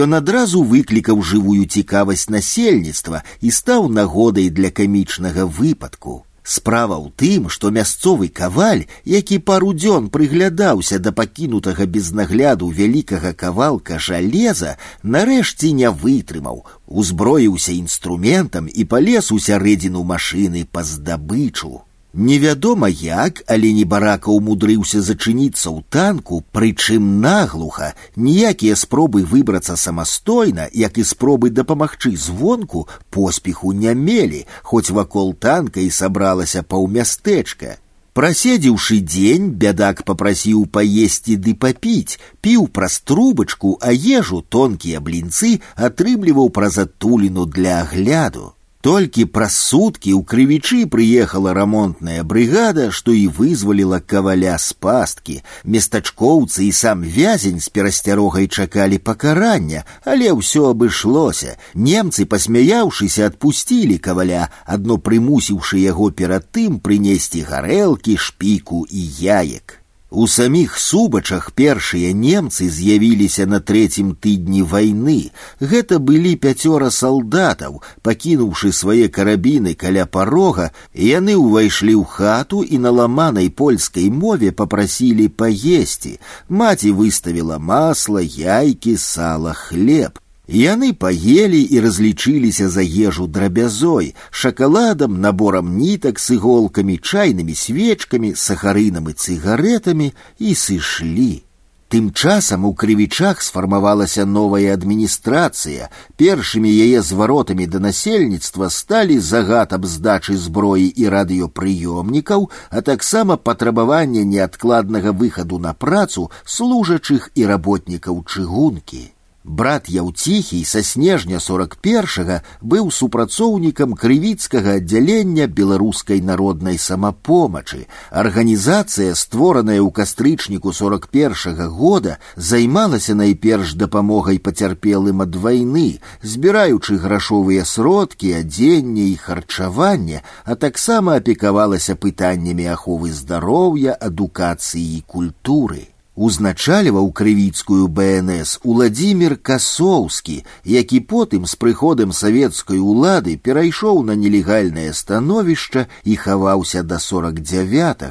Ён 0.04 0.14
адразу 0.18 0.62
выклікаў 0.62 1.22
жывую 1.22 1.64
цікавасць 1.64 2.28
насельніцтва 2.34 3.22
і 3.40 3.50
стаў 3.50 3.86
нагодай 3.88 4.50
для 4.50 4.70
камічнага 4.70 5.46
выпадку. 5.46 6.24
Справа 6.48 6.96
ў 6.96 7.12
тым, 7.12 7.48
што 7.52 7.70
мясцовы 7.70 8.28
каваль, 8.32 8.86
які 9.04 9.38
пару 9.38 9.74
дзён 9.76 10.08
прыглядаўся 10.08 10.98
да 10.98 11.12
пакінутага 11.12 11.84
без 11.84 12.08
нагляду 12.10 12.70
вялікага 12.78 13.34
кавалка 13.42 13.98
жалеза, 14.00 14.78
нарэшце 15.02 15.72
не 15.80 15.90
вытрымаў, 15.92 16.64
узброіўся 16.88 17.76
інструментам 17.76 18.72
і 18.72 18.88
палез 18.94 19.28
у 19.30 19.38
сярэдзіну 19.38 20.02
машыны 20.08 20.64
па 20.64 20.82
здабычу. 20.82 21.84
Невядома 22.14 22.88
як, 22.88 23.42
але 23.46 23.68
небарака 23.76 24.32
ўмудрыўся 24.32 25.04
зачыніцца 25.04 25.68
ў 25.68 25.84
танку, 25.92 26.40
прычым 26.56 27.20
наглуха, 27.20 27.92
ніякія 28.16 28.74
спробы 28.80 29.22
выбрацца 29.28 29.76
самастойна, 29.76 30.66
як 30.72 30.96
і 30.98 31.04
спробы 31.04 31.50
дапамагчы 31.50 32.16
звонку 32.16 32.88
поспеху 33.10 33.72
не 33.72 33.92
мелі, 33.94 34.46
хоць 34.62 34.90
вакол 34.90 35.34
танка 35.34 35.84
і 35.84 35.90
сабралася 35.92 36.64
паўмястэчка. 36.64 37.76
Праседзіўшы 38.18 38.98
дзень, 39.04 39.52
бядак 39.54 40.00
попрасіў 40.02 40.64
паесці 40.74 41.36
ды 41.36 41.52
папіць, 41.54 42.18
піў 42.40 42.66
праз 42.66 42.98
трубачку, 43.04 43.76
а 43.78 43.92
ежу 43.94 44.40
тонкія 44.42 44.98
блінцы 44.98 45.60
атрымліваў 45.76 46.50
праз 46.50 46.82
адтуліну 46.82 47.46
для 47.46 47.82
агляду. 47.84 48.54
Толькі 48.82 49.24
праз 49.34 49.56
суткі 49.58 50.12
ў 50.14 50.22
крывічы 50.22 50.78
прыехала 50.86 51.50
рамонтная 51.56 52.22
брыгада, 52.22 52.84
што 52.94 53.10
і 53.10 53.24
вызваліла 53.38 53.98
каваля 53.98 54.54
з 54.54 54.76
пасткі. 54.84 55.34
Местачкоўцы 55.74 56.62
і 56.68 56.70
сам 56.80 57.02
вязень 57.02 57.58
з 57.58 57.68
перасцярогай 57.74 58.46
чакалі 58.46 59.02
пакарання, 59.02 59.82
але 60.04 60.30
ўсё 60.30 60.70
абышлося. 60.70 61.58
Немцы, 61.74 62.24
пасмяяўшыся, 62.24 63.26
адпусцілі 63.32 63.98
каваля, 63.98 64.46
адно 64.62 65.02
прымусіўшы 65.02 65.82
яго 65.82 66.08
перад 66.14 66.46
тым 66.54 66.78
прынесці 66.78 67.42
гарэлкі, 67.50 68.14
шпіку 68.14 68.86
і 68.86 69.02
яек. 69.26 69.81
У 70.12 70.26
саміх 70.26 70.78
субачах 70.80 71.50
першыя 71.52 72.14
немцы 72.16 72.68
з'явіліся 72.72 73.44
на 73.44 73.60
трэцім 73.60 74.14
тыдні 74.16 74.62
вайны. 74.64 75.32
Гэта 75.60 75.98
былі 76.00 76.32
пяцёра 76.44 76.88
салдатаў, 76.88 77.82
пакінуўшы 78.00 78.72
свае 78.72 79.12
карабіны 79.12 79.74
каля 79.74 80.06
парога, 80.06 80.70
яны 80.94 81.36
ўвайшлі 81.36 81.92
ў 82.00 82.04
хату 82.08 82.62
і 82.64 82.80
на 82.80 82.90
ламанай 83.00 83.50
польскай 83.52 84.08
мове 84.08 84.48
попрасілі 84.50 85.28
паесці. 85.28 86.16
Маці 86.48 86.96
выставіла 86.96 87.58
масла, 87.60 88.24
яйкі, 88.24 88.96
сала, 88.96 89.52
хлеб. 89.52 90.16
Яны 90.48 90.94
паелі 90.96 91.60
і 91.60 91.80
разлічыліся 91.84 92.68
за 92.72 92.80
ежу 92.80 93.26
драбязой, 93.26 94.14
шакаладам, 94.30 95.20
наборам 95.20 95.76
нітак 95.76 96.18
с 96.18 96.30
іголкамі, 96.32 96.96
чайнымі 96.96 97.54
свечкамі, 97.54 98.32
сахарынам 98.34 99.10
і 99.10 99.12
цыгаретамі 99.12 100.14
і 100.38 100.54
сышлі. 100.54 101.44
Тым 101.88 102.12
часам 102.12 102.64
у 102.64 102.72
крывічах 102.72 103.42
сфармавалася 103.44 104.24
новая 104.24 104.72
адміністрацыя. 104.72 105.88
Першымі 106.16 106.68
яе 106.68 107.00
зваротамі 107.00 107.66
да 107.66 107.80
насельніцтва 107.80 108.68
сталі 108.68 109.20
загад 109.20 109.72
аб 109.72 109.84
здачы 109.84 110.36
зброі 110.36 110.88
і 110.88 111.08
радыёпрыёмнікаў, 111.08 112.48
а 112.70 112.80
таксама 112.80 113.36
патрабаванне 113.36 114.24
неадкладнага 114.24 115.12
выхаду 115.12 115.58
на 115.58 115.72
працу 115.72 116.30
служачых 116.44 117.30
і 117.34 117.46
работнікаў 117.46 118.24
чыгункі. 118.24 119.11
Брат 119.48 119.88
Яўціхій 119.88 120.64
са 120.64 120.82
снежня 120.84 121.38
41 121.40 122.42
быў 122.60 122.90
супрацоўнікам 122.92 123.94
крывіцкага 123.96 124.74
аддзялення 124.76 125.46
беларускай 125.46 126.20
народнай 126.20 126.76
самапомачы. 126.76 127.86
Арганізацыя, 128.10 129.16
створаная 129.16 129.80
ў 129.80 129.88
кастрычніку 129.88 130.76
41 130.76 131.56
-го 131.56 131.68
года, 131.68 132.18
займалася 132.36 133.14
найперш 133.14 133.72
дапамогай 133.72 134.38
пацярпелым 134.38 135.22
ад 135.24 135.36
вайны, 135.36 136.00
збіраючы 136.22 137.00
грашовыя 137.00 137.64
сродкі, 137.64 138.44
адзенне 138.44 139.08
і 139.14 139.16
харчаванне, 139.16 140.22
а 140.44 140.54
таксама 140.56 141.16
апекавалася 141.16 141.96
пытаннямі 141.96 142.66
аховы 142.68 143.12
здароўя, 143.12 143.96
адукацыі 143.96 144.98
і 144.98 145.04
культуры. 145.06 145.88
Узначальваў 146.18 147.12
крывіцкую 147.14 147.86
БНС 147.94 148.58
Уладзімир 148.66 149.36
Касоўскі, 149.38 150.42
які 150.66 150.98
потым 151.12 151.46
з 151.46 151.54
прыходам 151.54 152.10
савецкай 152.10 152.82
улады 152.82 153.36
перайшоў 153.38 154.02
на 154.08 154.16
нелегальнае 154.18 154.90
становішча 155.00 155.86
і 156.02 156.16
хаваўся 156.18 156.82
да 156.82 156.98
49. 156.98 158.02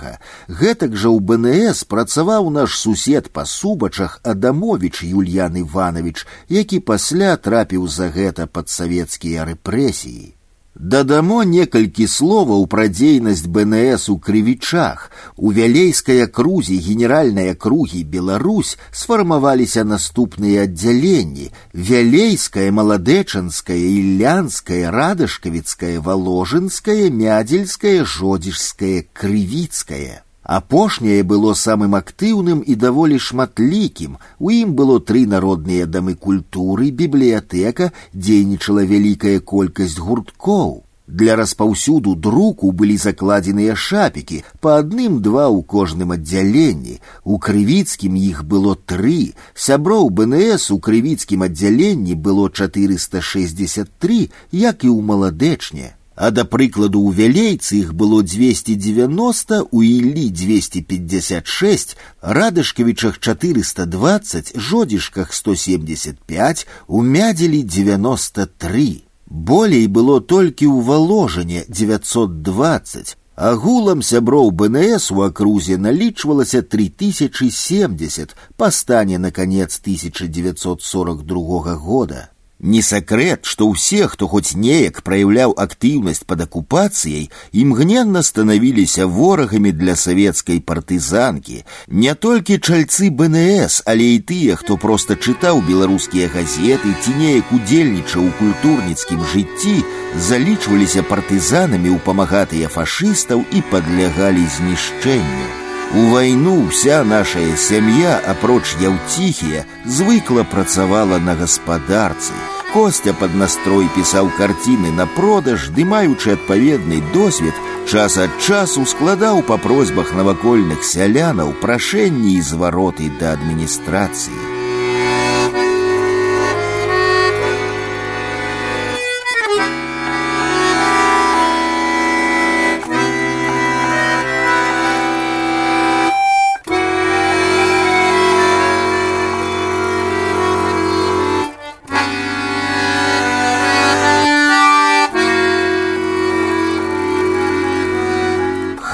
Гэтак 0.47 0.95
жа 0.95 1.11
ў 1.11 1.19
БНС 1.19 1.83
працаваў 1.83 2.47
наш 2.47 2.79
сусед 2.79 3.27
па 3.27 3.43
субачах 3.43 4.21
Адамович 4.23 5.03
Юльян 5.03 5.59
Іванович, 5.59 6.23
які 6.47 6.79
пасля 6.79 7.35
трапіў 7.35 7.91
за 7.91 8.07
гэта 8.07 8.47
пад 8.47 8.71
савецкія 8.71 9.43
рэпрэсіі. 9.51 10.31
Дадамо 10.79 11.41
некалькі 11.41 12.05
словаў 12.05 12.67
пра 12.69 12.85
дзейнасць 12.87 13.47
БНС 13.49 14.03
у 14.13 14.17
крывічах. 14.21 15.09
У 15.35 15.49
вялейскай 15.49 16.21
акрузе 16.25 16.77
генеральныя 16.77 17.55
кругі 17.55 18.03
Беларусь 18.03 18.77
сфармаваліся 18.93 19.83
наступныя 19.83 20.69
аддзяленні: 20.69 21.49
вялейская, 21.73 22.69
маладэчанская, 22.69 23.77
ілянская, 23.77 24.91
радашкавіцкая, 24.93 25.97
валожынская, 25.99 27.09
мядзельская, 27.09 28.05
жодзішская, 28.05 29.05
крывіцкая. 29.13 30.21
Апошняе 30.47 31.23
было 31.27 31.53
самым 31.59 31.95
актыўным 31.99 32.63
і 32.63 32.75
даволі 32.79 33.19
шматлікім. 33.19 34.15
У 34.39 34.51
ім 34.55 34.75
было 34.79 34.99
тры 35.03 35.27
народныя 35.27 35.85
дамы 35.85 36.15
культуры, 36.15 36.87
бібліятэка, 36.91 37.91
дзейнічала 38.13 38.87
вялікая 38.87 39.39
колькасць 39.43 39.99
гурткоў. 39.99 40.87
Для 41.07 41.35
распаўсюду 41.35 42.15
друку 42.15 42.71
былі 42.71 42.95
закладзеныя 42.99 43.75
шапікі, 43.75 44.39
па 44.59 44.79
адным 44.79 45.19
два 45.19 45.51
ў 45.51 45.63
кожным 45.63 46.15
аддзяленні. 46.15 46.99
У 47.23 47.39
крывіцкім 47.43 48.15
іх 48.15 48.43
было 48.43 48.75
тры. 48.75 49.35
Сяброў 49.51 50.11
БНС 50.11 50.71
у 50.71 50.79
крывіцкім 50.79 51.47
аддзяленні 51.47 52.15
было 52.15 52.47
463, 52.47 54.19
як 54.51 54.83
і 54.83 54.89
ў 54.91 54.99
маладэчне. 55.11 55.95
А 56.21 56.31
да 56.31 56.45
прыкладу 56.45 56.99
у 57.05 57.11
вялейцы 57.13 57.77
іх 57.77 57.93
было 57.93 58.23
290, 58.23 59.67
у 59.71 59.83
Іллі 59.83 60.29
256, 60.29 61.97
радышкавічах 62.21 63.19
420, 63.19 64.57
жодзішках 64.57 65.33
175, 65.33 66.67
у 66.87 67.03
мядзелі 67.03 67.61
93. 67.61 69.03
Болей 69.29 69.85
было 69.85 70.17
толькі 70.19 70.65
ў 70.65 70.81
валожане 70.81 71.65
920. 71.69 73.17
Агулам 73.37 74.01
сяброў 74.01 74.49
БНС 74.49 75.11
у 75.11 75.21
акрузе 75.21 75.77
налічвалася 75.77 76.63
3070 76.65 78.33
па 78.57 78.71
стане 78.71 79.19
на 79.21 79.29
канец 79.29 79.77
1942 79.77 81.75
года. 81.75 82.29
Не 82.61 82.81
сакрэт, 82.81 83.45
што 83.45 83.67
ўсе, 83.69 84.07
хто 84.09 84.25
хоць 84.27 84.57
неяк 84.57 85.03
праяўляў 85.05 85.51
актыўнасць 85.61 86.23
пад 86.25 86.41
акупацыяй, 86.41 87.29
імгненна 87.53 88.23
станавіліся 88.25 89.05
ворагамі 89.05 89.71
для 89.71 89.95
савецкай 89.95 90.57
партызанкі. 90.71 91.61
Не 91.87 92.15
толькі 92.15 92.57
чальцы 92.57 93.11
БНС, 93.13 93.83
але 93.85 94.09
і 94.15 94.23
тыя, 94.25 94.57
хто 94.57 94.79
проста 94.81 95.13
чытаў 95.13 95.61
беларускія 95.69 96.31
газеты 96.33 96.95
ці 96.97 97.13
неяк 97.21 97.53
удзельнічаў 97.53 98.25
у 98.25 98.33
культурніцкім 98.41 99.21
жыцці, 99.21 99.77
залічваліся 100.17 101.05
партызанамі 101.05 101.93
ў 101.93 102.01
памагатыя 102.09 102.73
фашыстаў 102.73 103.45
і 103.53 103.61
падлягалі 103.69 104.49
знішчэнню. 104.57 105.67
У 105.95 106.09
вайну 106.11 106.67
вся 106.67 107.03
нашая 107.03 107.55
сям'я, 107.55 108.19
апроч 108.27 108.75
яўціхія, 108.81 109.63
звыкла 109.85 110.43
працавала 110.43 111.17
на 111.17 111.35
гаспадарцы. 111.39 112.50
Костя 112.73 113.13
под 113.13 113.35
настрой 113.35 113.87
пісаў 113.95 114.29
карціны 114.37 114.91
на 114.91 115.07
продаж, 115.07 115.69
ды 115.71 115.85
маючы 115.85 116.35
адпаведны 116.35 116.99
досвед, 117.13 117.55
час 117.87 118.17
ад 118.17 118.35
часу 118.43 118.85
складаў 118.85 119.41
па 119.47 119.57
просьбах 119.57 120.13
навакольных 120.13 120.83
сялянаў 120.83 121.55
прашэнні 121.63 122.35
і 122.35 122.45
звароты 122.51 123.09
да 123.19 123.33
адміністрацыі. 123.39 124.60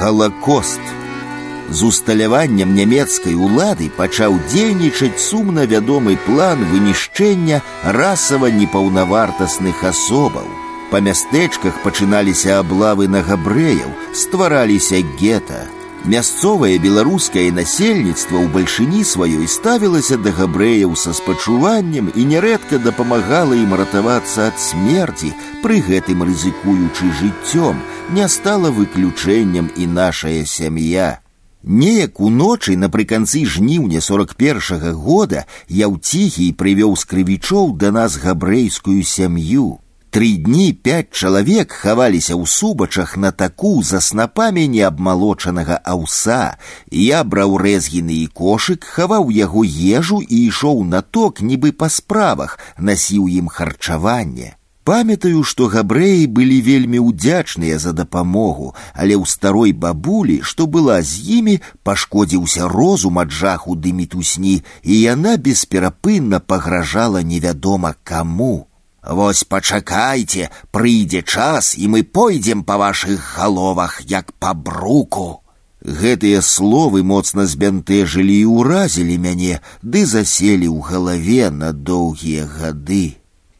Халакост. 0.07 0.79
З 1.69 1.83
усталяваннем 1.83 2.73
нямецкай 2.75 3.35
улады 3.35 3.89
пачаў 3.97 4.39
дзейнічаць 4.49 5.21
сумна 5.21 5.65
вядомы 5.65 6.17
план 6.25 6.65
вынішчэння 6.71 7.61
расава 7.97 8.51
непаўнавартасных 8.51 9.83
асобаў. 9.83 10.47
Па 10.91 10.99
мястэчках 10.99 11.79
пачыналіся 11.83 12.59
аблавы 12.59 13.07
на 13.07 13.23
габрэяў, 13.23 13.89
ствараліся 14.13 15.01
гета. 15.19 15.63
Мясцовае 16.03 16.77
беларускае 16.83 17.47
насельніцтва 17.55 18.35
ў 18.43 18.51
бальшыні 18.51 19.03
сваёй 19.07 19.47
ставілася 19.47 20.17
да 20.19 20.33
габрэяў 20.35 20.97
са 20.99 21.15
спачуваннем 21.15 22.11
і 22.11 22.25
нярэдка 22.27 22.79
дапамагала 22.83 23.55
ім 23.55 23.71
ратавацца 23.79 24.51
ад 24.51 24.59
смерці, 24.59 25.31
пры 25.63 25.79
гэтым 25.79 26.27
рызыкуючы 26.27 27.07
жыццём, 27.23 27.79
не 28.11 28.27
стала 28.27 28.71
выключэннем 28.75 29.71
і 29.79 29.87
нашая 29.87 30.43
сям'я. 30.43 31.23
Неяк 31.63 32.19
уночы 32.19 32.75
напрыканцы 32.75 33.45
жніўня 33.47 34.01
41 34.01 34.59
-го 34.59 34.91
года 34.91 35.45
яўціхій 35.69 36.51
прывёў 36.59 36.99
з 36.99 37.03
крывічоў 37.07 37.77
да 37.79 37.91
нас 37.91 38.19
габрэйскую 38.19 39.03
сям'ю. 39.03 39.79
Тры 40.13 40.37
дні 40.37 40.73
пять 40.85 41.09
чалавек 41.09 41.71
хаваліся 41.73 42.35
ў 42.37 42.45
субачах 42.45 43.17
на 43.17 43.31
таку 43.33 43.81
за 43.81 43.97
снапамі 43.97 44.65
неабмалочанага 44.69 45.77
аўса. 45.93 46.57
Я 46.91 47.23
браў 47.25 47.55
рэзгіны 47.57 48.13
і 48.21 48.27
кошык, 48.29 48.85
хаваў 48.85 49.31
яго 49.33 49.63
ежу 49.65 50.19
і 50.21 50.41
ішоў 50.49 50.83
на 50.85 51.01
ток, 51.01 51.41
нібы 51.41 51.71
па 51.73 51.89
справах, 51.89 52.59
насіў 52.77 53.25
ім 53.25 53.49
харчаванне. 53.49 54.53
Памятаю, 54.83 55.41
што 55.41 55.65
габрэі 55.73 56.27
былі 56.37 56.59
вельмі 56.61 57.01
ўдзячныя 57.01 57.79
за 57.81 57.93
дапамогу, 57.97 58.75
але 58.93 59.17
ў 59.17 59.25
старой 59.25 59.73
бабулі, 59.73 60.35
што 60.43 60.67
была 60.67 60.99
з 61.01 61.23
імі, 61.39 61.55
пашкодзіўся 61.81 62.67
розум 62.67 63.17
ад 63.23 63.31
жаху 63.31 63.73
ды 63.73 63.95
мітусні, 63.97 64.61
і 64.83 64.93
яна 64.99 65.33
бесперапынна 65.41 66.37
пагражала 66.37 67.25
невядома 67.25 67.95
каму. 68.03 68.67
Вось 69.03 69.43
пачакайце, 69.43 70.49
прыйдзе 70.71 71.23
час, 71.23 71.75
і 71.75 71.87
мы 71.91 72.03
пойдзем 72.03 72.63
па 72.63 72.77
вашых 72.77 73.35
галовах, 73.35 74.01
як 74.07 74.31
па 74.39 74.53
бруку. 74.53 75.43
Гэтыя 75.83 76.39
словы 76.41 77.03
моцна 77.03 77.43
збянтэжылі 77.43 78.35
і 78.39 78.45
ўразілі 78.47 79.17
мяне, 79.19 79.59
ды 79.83 80.05
заселі 80.07 80.71
ў 80.71 80.79
галаве 80.79 81.51
на 81.51 81.73
доўгія 81.75 82.47
гады. 82.47 83.16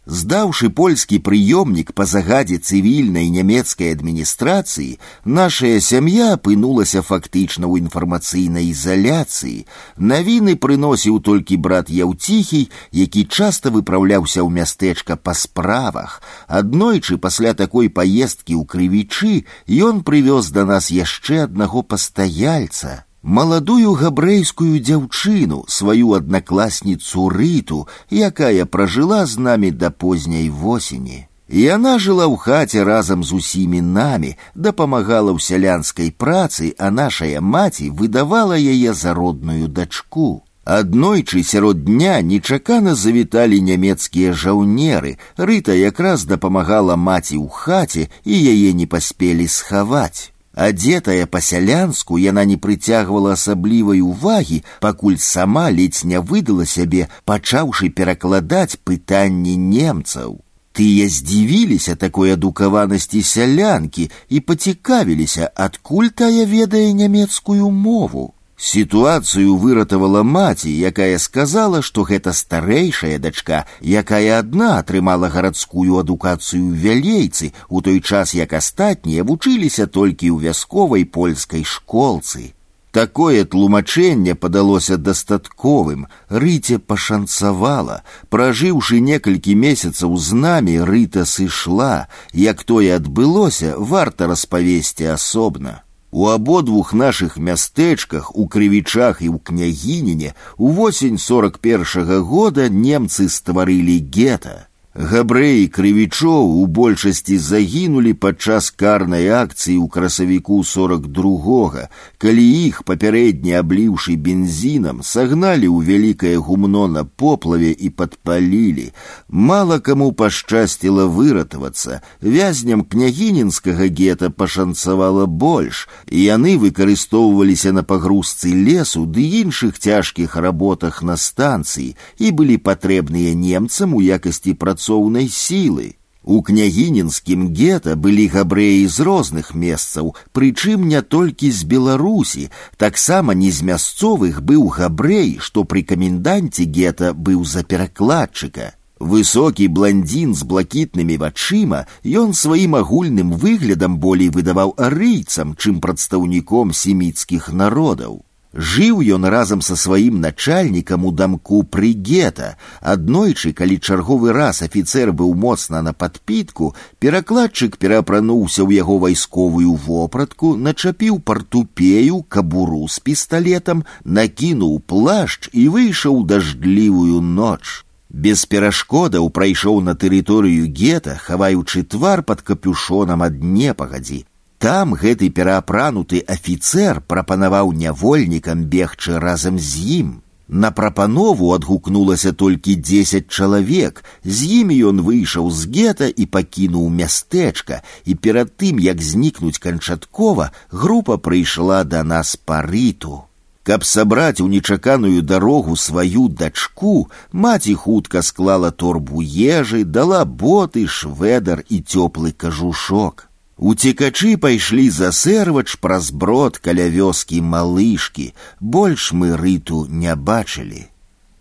Здаўшы 0.08 0.68
польскі 0.68 1.18
прыёмнік 1.24 1.94
па 1.96 2.04
загадзе 2.04 2.58
цывільнай 2.60 3.30
нямецкай 3.32 3.96
адміністрацыі, 3.96 5.00
нашая 5.24 5.80
сям'я 5.80 6.34
апынулася 6.36 7.00
фактычна 7.00 7.72
ў 7.72 7.88
інфармацыйнай 7.88 8.68
ізаляцыі. 8.68 9.64
Навіны 9.96 10.58
прыносіў 10.60 11.24
толькі 11.24 11.56
брат 11.56 11.88
Яўціхій, 11.88 12.68
які 12.92 13.24
часта 13.32 13.72
выпраўляўся 13.72 14.44
ў 14.44 14.52
мястэчка 14.52 15.16
па 15.16 15.32
справах. 15.32 16.20
Аднойчы 16.52 17.16
пасля 17.16 17.56
такой 17.56 17.88
паездкі 17.88 18.60
ў 18.60 18.68
крывічы 18.68 19.48
ён 19.72 20.04
прывёз 20.04 20.52
да 20.52 20.68
нас 20.68 20.92
яшчэ 20.92 21.48
аднаго 21.48 21.80
пастаяльца 21.80 23.07
маладую 23.24 23.94
габрэйскую 24.00 24.80
дзяўчыну 24.84 25.64
сваю 25.68 26.14
аднакласніцу 26.20 27.30
рыту 27.32 27.88
якая 28.12 28.66
пражыла 28.66 29.26
з 29.26 29.40
намі 29.40 29.72
да 29.72 29.90
позняй 29.90 30.50
восені 30.50 31.24
яна 31.48 31.94
жыла 32.04 32.28
ў 32.28 32.36
хаце 32.36 32.84
разам 32.84 33.24
з 33.24 33.40
усімі 33.40 33.80
намі 33.80 34.36
дапамагала 34.56 35.32
ў 35.32 35.40
сялянскай 35.40 36.12
працы 36.12 36.76
а 36.78 36.92
нашая 36.92 37.40
маці 37.40 37.90
выдавала 38.02 38.60
яе 38.60 38.94
за 38.94 39.14
родную 39.14 39.68
дачку 39.68 40.44
аднойчы 40.66 41.44
сярод 41.44 41.84
дня 41.84 42.20
нечакана 42.22 42.96
завіталі 42.96 43.62
нямецкія 43.62 44.34
жаўнеры 44.34 45.18
рыта 45.38 45.72
якраз 45.72 46.28
дапамагала 46.28 46.96
маці 46.96 47.40
ў 47.40 47.48
хаце 47.48 48.08
і 48.24 48.36
яе 48.36 48.76
не 48.76 48.88
паспелі 48.88 49.48
схаваць 49.48 50.32
Адзетая 50.58 51.26
па-сялянску 51.26 52.18
яна 52.22 52.46
не 52.46 52.58
прыцягвала 52.64 53.34
асаблівай 53.34 54.02
увагі, 54.06 54.62
пакуль 54.80 55.18
сама 55.18 55.70
ледзь 55.74 56.04
не 56.06 56.22
выдала 56.22 56.66
сябе, 56.66 57.10
пачаўшы 57.26 57.90
перакладаць 57.90 58.78
пытанні 58.86 59.56
немцаў. 59.58 60.38
Тыя 60.74 61.10
здзівіліся 61.10 61.96
такой 61.96 62.34
адукаванасці 62.34 63.22
сялянкі 63.22 64.10
і 64.30 64.40
пацікавіліся, 64.40 65.50
адкуль 65.56 66.14
тая 66.14 66.46
ведае 66.46 66.94
нямецкую 66.94 67.70
мову. 67.70 68.34
Сітуацыю 68.64 69.58
выратавала 69.58 70.24
маці, 70.24 70.72
якая 70.72 71.18
сказала, 71.20 71.82
што 71.82 72.04
гэта 72.08 72.32
старэйшая 72.32 73.18
дачка, 73.20 73.66
якая 73.82 74.40
адна 74.40 74.78
атрымала 74.78 75.30
гарадскую 75.30 76.00
адукацыю 76.00 76.72
вялейцы, 76.72 77.52
у 77.68 77.82
той 77.82 78.00
час 78.00 78.34
як 78.34 78.54
астатнія 78.54 79.24
вучыліся 79.24 79.88
толькі 79.88 80.32
ў 80.32 80.48
вясковай 80.48 81.04
польскай 81.04 81.64
школцы. 81.64 82.54
Такое 82.94 83.44
тлумачэнне 83.44 84.36
падалося 84.36 84.96
дастатковым, 84.98 86.06
рыце 86.30 86.78
пашанцавала, 86.78 88.04
пражыўшы 88.30 89.00
некалькі 89.02 89.56
месяцаў 89.58 90.14
з 90.16 90.38
намі 90.38 90.78
рыта 90.88 91.26
сышла, 91.26 92.06
як 92.32 92.64
тое 92.64 92.94
адбылося, 92.96 93.74
варта 93.78 94.30
распавесці 94.30 95.10
асобна. 95.18 95.82
У 96.14 96.28
абодвух 96.30 96.94
нашых 96.94 97.38
мястэчках 97.38 98.36
у 98.36 98.46
крывічах 98.48 99.22
і 99.26 99.30
ў 99.34 99.38
княгініне 99.42 100.36
увосень 100.58 101.18
сорок 101.18 101.58
першага 101.58 102.20
года 102.22 102.70
немцы 102.70 103.26
стварылі 103.30 103.98
гета. 104.14 104.67
Габрэі 104.98 105.70
крывічоў 105.74 106.50
у 106.62 106.66
большасці 106.70 107.40
загінулі 107.42 108.12
падчас 108.14 108.70
карнай 108.70 109.26
акцыі 109.34 109.82
ў 109.82 109.90
красавіку 109.90 110.62
сорок 110.62 111.08
другога, 111.10 111.90
калі 112.22 112.44
іх 112.46 112.84
папярэдне 112.86 113.58
абліўшы 113.58 114.14
бензінам 114.14 115.02
сагналі 115.02 115.66
ў 115.66 115.78
вялікае 115.88 116.38
гумно 116.38 116.86
на 116.86 117.02
поплаве 117.10 117.72
і 117.74 117.90
падпалілі. 117.90 118.94
Мала 119.34 119.80
каму 119.82 120.12
пашчасціла 120.14 121.10
выратавацца, 121.10 122.06
вязням 122.22 122.86
княгінінскага 122.86 123.90
гета 123.90 124.30
пашанцавала 124.30 125.26
больш, 125.26 125.90
і 126.06 126.22
яны 126.22 126.54
выкарыстоўваліся 126.62 127.74
на 127.74 127.82
пагрузцы 127.82 128.54
лесу 128.54 129.10
ды 129.10 129.26
іншых 129.42 129.82
цяжкіх 129.82 130.38
работах 130.38 131.02
на 131.02 131.18
станцыі 131.18 131.98
і 132.22 132.30
былі 132.30 132.62
патрэбныя 132.62 133.34
немцам 133.34 133.98
у 133.98 134.06
якасці 134.06 134.54
працоўных 134.54 134.84
працоўнай 134.88 135.28
сілы. 135.28 135.94
У 136.24 136.42
княгінінскім 136.42 137.50
гета 137.52 137.96
былі 138.00 138.28
габрэі 138.32 138.88
з 138.88 139.04
розных 139.04 139.52
месцаў, 139.54 140.16
прычым 140.32 140.88
не 140.88 141.02
толькі 141.02 141.52
з 141.52 141.68
Беларусі, 141.68 142.48
таксама 142.78 143.36
не 143.36 143.52
з 143.52 143.68
мясцовых 143.68 144.40
быў 144.40 144.70
габрэй, 144.72 145.36
што 145.44 145.68
пры 145.68 145.84
каменданце 145.84 146.64
гета 146.64 147.12
быў 147.12 147.44
за 147.44 147.68
перакладчыка. 147.68 148.72
Высокі 149.04 149.68
бландзін 149.68 150.32
з 150.32 150.48
блакітнымі 150.48 151.20
вачыма 151.20 151.84
ён 152.08 152.32
сваім 152.32 152.80
агульным 152.80 153.36
выглядам 153.36 154.00
болей 154.00 154.32
выдаваў 154.32 154.76
арыйцам, 154.80 155.58
чым 155.60 155.84
прадстаўніком 155.84 156.72
семіцкіх 156.72 157.52
народаў. 157.52 158.24
Жыў 158.54 159.02
ён 159.02 159.26
разам 159.26 159.62
са 159.66 159.76
сваім 159.76 160.22
начальнікам 160.22 161.06
у 161.10 161.12
дамку 161.12 161.64
прыгета. 161.64 162.54
Аднойчы, 162.82 163.50
калі 163.52 163.80
чарговы 163.82 164.30
раз 164.32 164.62
афіцэр 164.62 165.10
быў 165.12 165.34
моцна 165.34 165.82
на 165.82 165.94
падпітку, 165.94 166.76
перакладчык 167.02 167.78
пераапрануўся 167.82 168.62
ў 168.62 168.78
яго 168.78 169.00
вайсковую 169.02 169.74
вопратку, 169.74 170.54
начапіў 170.56 171.18
партупею, 171.20 172.22
кабуру 172.30 172.86
з 172.88 173.00
пісталетам, 173.00 173.86
накінуў 174.06 174.78
плашч 174.86 175.50
і 175.52 175.66
выйшаў 175.74 176.22
дажджлівую 176.22 177.26
ноч. 177.26 177.82
Без 178.14 178.46
перашкодаў 178.46 179.34
прайшоў 179.34 179.82
на 179.82 179.98
тэрыторыю 179.98 180.70
гета, 180.70 181.18
хаваючы 181.18 181.82
твар 181.82 182.22
пад 182.22 182.46
капюшонам 182.46 183.26
ад 183.26 183.42
непагадзі. 183.42 184.27
Там 184.64 184.94
гэты 184.96 185.28
пераапрануты 185.30 186.24
афіцэр 186.24 187.02
прапанаваў 187.04 187.74
нявольнікам 187.76 188.64
бегчы 188.72 189.20
разам 189.20 189.60
з 189.60 190.00
ім. 190.00 190.12
На 190.48 190.72
прапанову 190.72 191.50
адгукнулася 191.56 192.32
толькі 192.32 192.76
дзесяць 192.76 193.28
чалавек. 193.28 194.06
З 194.24 194.48
імі 194.60 194.78
ён 194.92 195.02
выйшаў 195.04 195.52
з 195.52 195.68
гета 195.68 196.08
і 196.08 196.26
пакінуў 196.26 196.88
мястэчка, 196.88 197.82
і 198.06 198.16
перад 198.16 198.56
тым, 198.56 198.80
як 198.80 199.02
знікнуць 199.02 199.60
канчаткова, 199.60 200.52
група 200.72 201.18
прыйшла 201.18 201.84
да 201.84 202.04
нас 202.04 202.36
па 202.36 202.62
рыту. 202.62 203.24
Каб 203.64 203.84
сабраць 203.84 204.40
у 204.40 204.48
нечаканую 204.48 205.22
дарогу 205.24 205.76
сваю 205.76 206.28
дачку, 206.28 207.10
маці 207.32 207.74
хутка 207.74 208.22
склала 208.22 208.72
торбу 208.72 209.20
ежы, 209.20 209.84
дала 209.84 210.24
боты, 210.24 210.88
шведар 210.88 211.64
і 211.68 211.84
цёплы 211.84 212.32
кажушок. 212.32 213.27
Уцекачы 213.58 214.36
пайшлі 214.38 214.90
за 214.90 215.12
сэрвач 215.12 215.78
праз 215.80 216.10
брод 216.12 216.58
каля 216.58 216.88
вёскі 216.90 217.42
малышкі, 217.42 218.34
больш 218.60 219.12
мы 219.14 219.38
рыту 219.38 219.86
не 219.88 220.16
бачылі. 220.16 220.90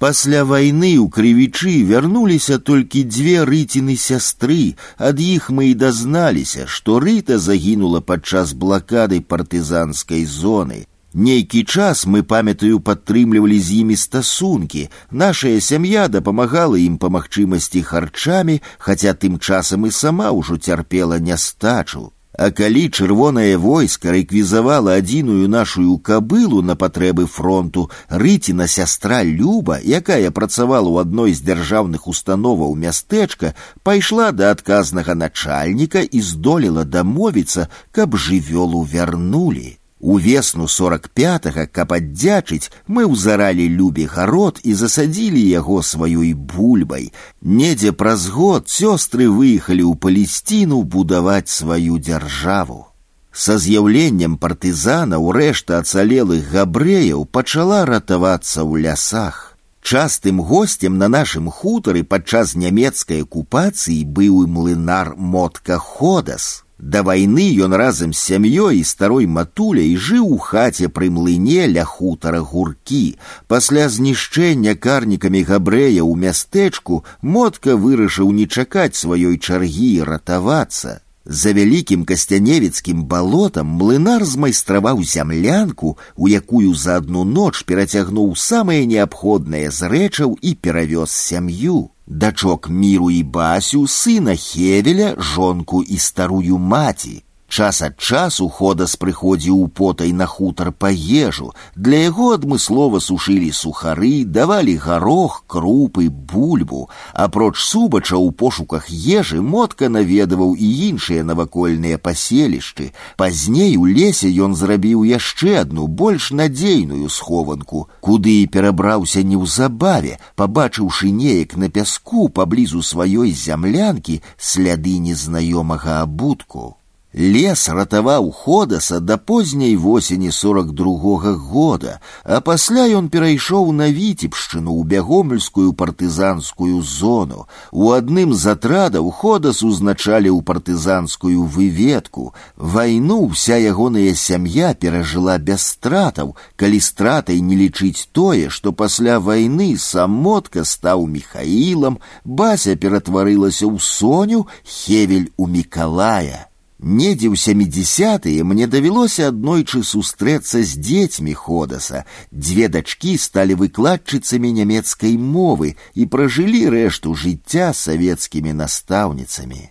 Пасля 0.03 0.43
вайны 0.45 0.99
ў 0.99 1.07
крывічы 1.15 1.73
вярнуліся 1.89 2.59
толькі 2.59 3.03
дзве 3.07 3.47
рыціны 3.49 3.95
сястры, 3.97 4.75
ад 4.99 5.21
іх 5.23 5.49
мы 5.49 5.71
і 5.71 5.75
дазналіся, 5.83 6.67
што 6.67 6.99
рыта 6.99 7.39
загінула 7.39 8.01
падчас 8.03 8.53
блакады 8.53 9.21
партызанскай 9.23 10.25
зоны, 10.27 10.87
Нейкі 11.15 11.65
час 11.65 12.07
мы 12.07 12.23
памятаю 12.23 12.81
падтрымлівалі 12.81 13.61
з 13.61 13.85
імі 13.85 13.97
стасункі. 14.01 14.89
Нашая 15.11 15.61
сям'я 15.61 16.09
дапамагала 16.09 16.81
ім 16.81 16.97
па 16.97 17.13
магчымасці 17.13 17.83
харчамі, 17.85 18.63
хаця 18.79 19.13
тым 19.13 19.37
часам 19.37 19.85
і 19.85 19.91
сама 19.93 20.33
ўжо 20.33 20.57
цярпела 20.57 21.21
нястачу. 21.21 22.13
А 22.33 22.49
калі 22.49 22.89
чырвонае 22.89 23.61
войска 23.61 24.09
рэквізавала 24.17 24.97
адзіную 24.97 25.53
нашую 25.53 25.99
кабылу 26.01 26.63
на 26.65 26.77
патрэбы 26.81 27.27
фронту, 27.27 27.91
рыціна 28.09 28.65
сястра 28.65 29.21
Люба, 29.21 29.77
якая 29.85 30.33
працавала 30.33 30.89
ў 30.89 31.05
адной 31.05 31.37
з 31.37 31.45
дзяржаўных 31.45 32.09
установаў 32.09 32.73
мястэчка, 32.73 33.53
пайшла 33.85 34.33
да 34.33 34.49
адказнага 34.57 35.13
начальніка 35.13 36.01
і 36.01 36.25
здолела 36.25 36.89
дамовіцца, 36.89 37.69
каб 37.93 38.17
жывёлу 38.17 38.81
вярнулі. 38.89 39.76
У 40.03 40.19
весну 40.19 40.67
сорок 40.67 41.09
пятага, 41.15 41.67
каб 41.67 41.93
аддзячыць, 41.95 42.73
мы 42.89 43.07
ўзаралі 43.07 43.69
любі 43.71 44.07
гарод 44.11 44.59
і 44.67 44.75
засадзілі 44.75 45.43
яго 45.47 45.79
сваёй 45.87 46.33
бульбай. 46.35 47.13
Недзе 47.41 47.93
праз 47.93 48.27
год 48.27 48.67
сёстры 48.67 49.31
выехалі 49.31 49.87
ў 49.87 49.95
палесціну 49.95 50.83
будаваць 50.83 51.55
сваю 51.55 52.03
дзяржаву. 52.03 52.91
Са 53.33 53.57
з'яўленнем 53.63 54.35
партызанаў 54.43 55.31
рэшта 55.39 55.79
ацалелых 55.79 56.51
габрэяў 56.51 57.23
пачала 57.25 57.87
ратавацца 57.87 58.67
ў 58.67 58.83
лясах. 58.83 59.57
Частым 59.83 60.43
гостем 60.43 60.99
на 60.99 61.07
нашым 61.07 61.47
хутары 61.47 62.03
падчас 62.03 62.55
нямецкай 62.55 63.23
акупацыі 63.23 64.03
быў 64.19 64.45
і 64.45 64.51
млынар 64.51 65.15
мотка 65.17 65.79
ходас. 65.79 66.66
Да 66.83 67.03
вайны 67.07 67.45
ён 67.65 67.77
разам 67.79 68.11
з 68.13 68.19
сям'ёй 68.19 68.81
і 68.81 68.89
старой 68.93 69.27
матуляй 69.35 69.95
жыў 70.07 70.25
у 70.37 70.39
хаце 70.47 70.89
пры 70.97 71.11
млыне 71.15 71.69
ля 71.75 71.85
хутара 71.87 72.41
гуркі. 72.41 73.05
Пасля 73.47 73.87
знішчэння 73.87 74.75
карнікамі 74.75 75.45
габрэя 75.47 76.03
ў 76.03 76.13
мястэчку 76.25 77.05
мотка 77.23 77.79
вырашыў 77.79 78.35
не 78.35 78.51
чакаць 78.51 78.99
сваёй 78.99 79.39
чаргі 79.39 79.91
і 80.03 80.11
ратавацца. 80.11 80.99
За 81.25 81.53
вялікім 81.55 82.03
касцяневіцкім 82.05 83.05
балотам 83.07 83.79
млынар 83.79 84.25
змайстраваў 84.27 85.05
зямлянку, 85.07 85.97
у 86.17 86.27
якую 86.27 86.75
за 86.75 86.99
адну 86.99 87.23
ноч 87.23 87.63
перацягнуў 87.63 88.35
самае 88.35 88.83
неабходнае 88.91 89.71
з 89.71 89.87
рэчаў 89.87 90.35
і 90.43 90.59
перавёз 90.59 91.15
сям'ю 91.15 91.93
дачок 92.07 92.71
міру 92.71 93.11
і 93.11 93.23
басю, 93.23 93.83
сына 93.89 94.37
хевеля, 94.37 95.15
жонку 95.19 95.83
і 95.83 95.99
старую 95.99 96.59
маці. 96.59 97.23
Час 97.53 97.83
ад 97.85 97.99
часу 98.01 98.47
ходас 98.49 98.93
прыходзіў 98.97 99.57
у 99.63 99.65
потай 99.79 100.13
на 100.17 100.25
хутар 100.25 100.71
па 100.73 100.89
ежу. 100.89 101.51
Для 101.77 101.99
яго 102.09 102.31
адмыслова 102.33 103.01
сушылі 103.07 103.51
сухары, 103.53 104.25
давалі 104.25 104.77
гарох, 104.85 105.45
крупы, 105.47 106.09
бульбу. 106.09 106.89
Апроч 107.13 107.61
субача 107.61 108.17
ў 108.17 108.33
пошуках 108.33 108.89
ежы 108.89 109.45
мотка 109.45 109.93
наведаваў 109.93 110.57
і 110.57 110.73
іншыя 110.89 111.29
навакольныя 111.29 112.01
паселішчы. 112.01 112.91
Пазней 113.21 113.77
у 113.77 113.85
лесе 113.85 114.33
ён 114.33 114.57
зрабіў 114.57 115.05
яшчэ 115.13 115.61
адну 115.69 115.93
больш 115.93 116.33
надзейную 116.33 117.13
схованку, 117.13 117.89
куды 118.01 118.41
і 118.41 118.49
перабраўся 118.49 119.21
неўзабаве, 119.21 120.17
пабачыўшы 120.41 121.13
неяк 121.13 121.61
на 121.61 121.69
пяску 121.69 122.31
паблізу 122.33 122.81
сваёй 122.81 123.37
зямлянкі 123.37 124.23
сляды 124.41 124.97
незнаёмага 124.97 126.01
абутку. 126.01 126.79
Лес 127.13 127.69
ратаваў 127.69 128.31
ходаса 128.33 128.99
да 128.99 129.19
позняй 129.19 129.77
восені 129.77 130.31
сорок 130.33 130.73
другога 130.73 131.35
года, 131.37 132.01
а 132.25 132.41
пасля 132.41 132.87
ён 132.89 133.11
перайшоў 133.13 133.69
на 133.77 133.93
віцебшчыну 133.93 134.73
ў 134.73 134.89
бягомельскую 134.89 135.75
партызанскую 135.77 136.81
зону. 136.81 137.45
У 137.71 137.93
адным 137.93 138.33
з 138.33 138.57
атрадаў 138.57 139.11
ходас 139.13 139.61
узначалі 139.61 140.33
ў 140.33 140.41
партызанскую 140.41 141.45
выведку. 141.45 142.33
Вайну 142.57 143.29
вся 143.29 143.61
ягоная 143.61 144.15
сям'я 144.15 144.73
перажыла 144.73 145.37
без 145.37 145.67
стратаў, 145.69 146.33
калі 146.57 146.81
стратай 146.81 147.45
не 147.45 147.61
лічыць 147.61 148.09
тое, 148.13 148.49
што 148.49 148.73
пасля 148.73 149.21
вайны 149.21 149.77
самотка 149.77 150.65
стаў 150.65 151.05
михаілам, 151.13 152.01
бася 152.25 152.73
ператварылася 152.73 153.69
ў 153.69 153.77
соню, 153.85 154.49
хевель 154.65 155.29
у 155.37 155.45
мікалая. 155.45 156.46
Недзе 156.83 157.31
ў 157.31 157.39
сямідзясятые 157.39 158.43
мне 158.43 158.67
давялося 158.67 159.29
аднойчы 159.31 159.85
сустрэцца 159.87 160.63
з 160.67 160.81
дзецьмі 160.83 161.35
ходаса. 161.39 162.03
Дзве 162.35 162.67
дачкі 162.67 163.15
сталі 163.23 163.55
выкладчыцамі 163.61 164.51
нямецкай 164.51 165.15
мовы 165.15 165.77
і 165.95 166.07
пражылі 166.11 166.67
рэшту 166.75 167.15
жыцця 167.15 167.71
савецкімі 167.71 168.59
настаўніцамі. 168.59 169.63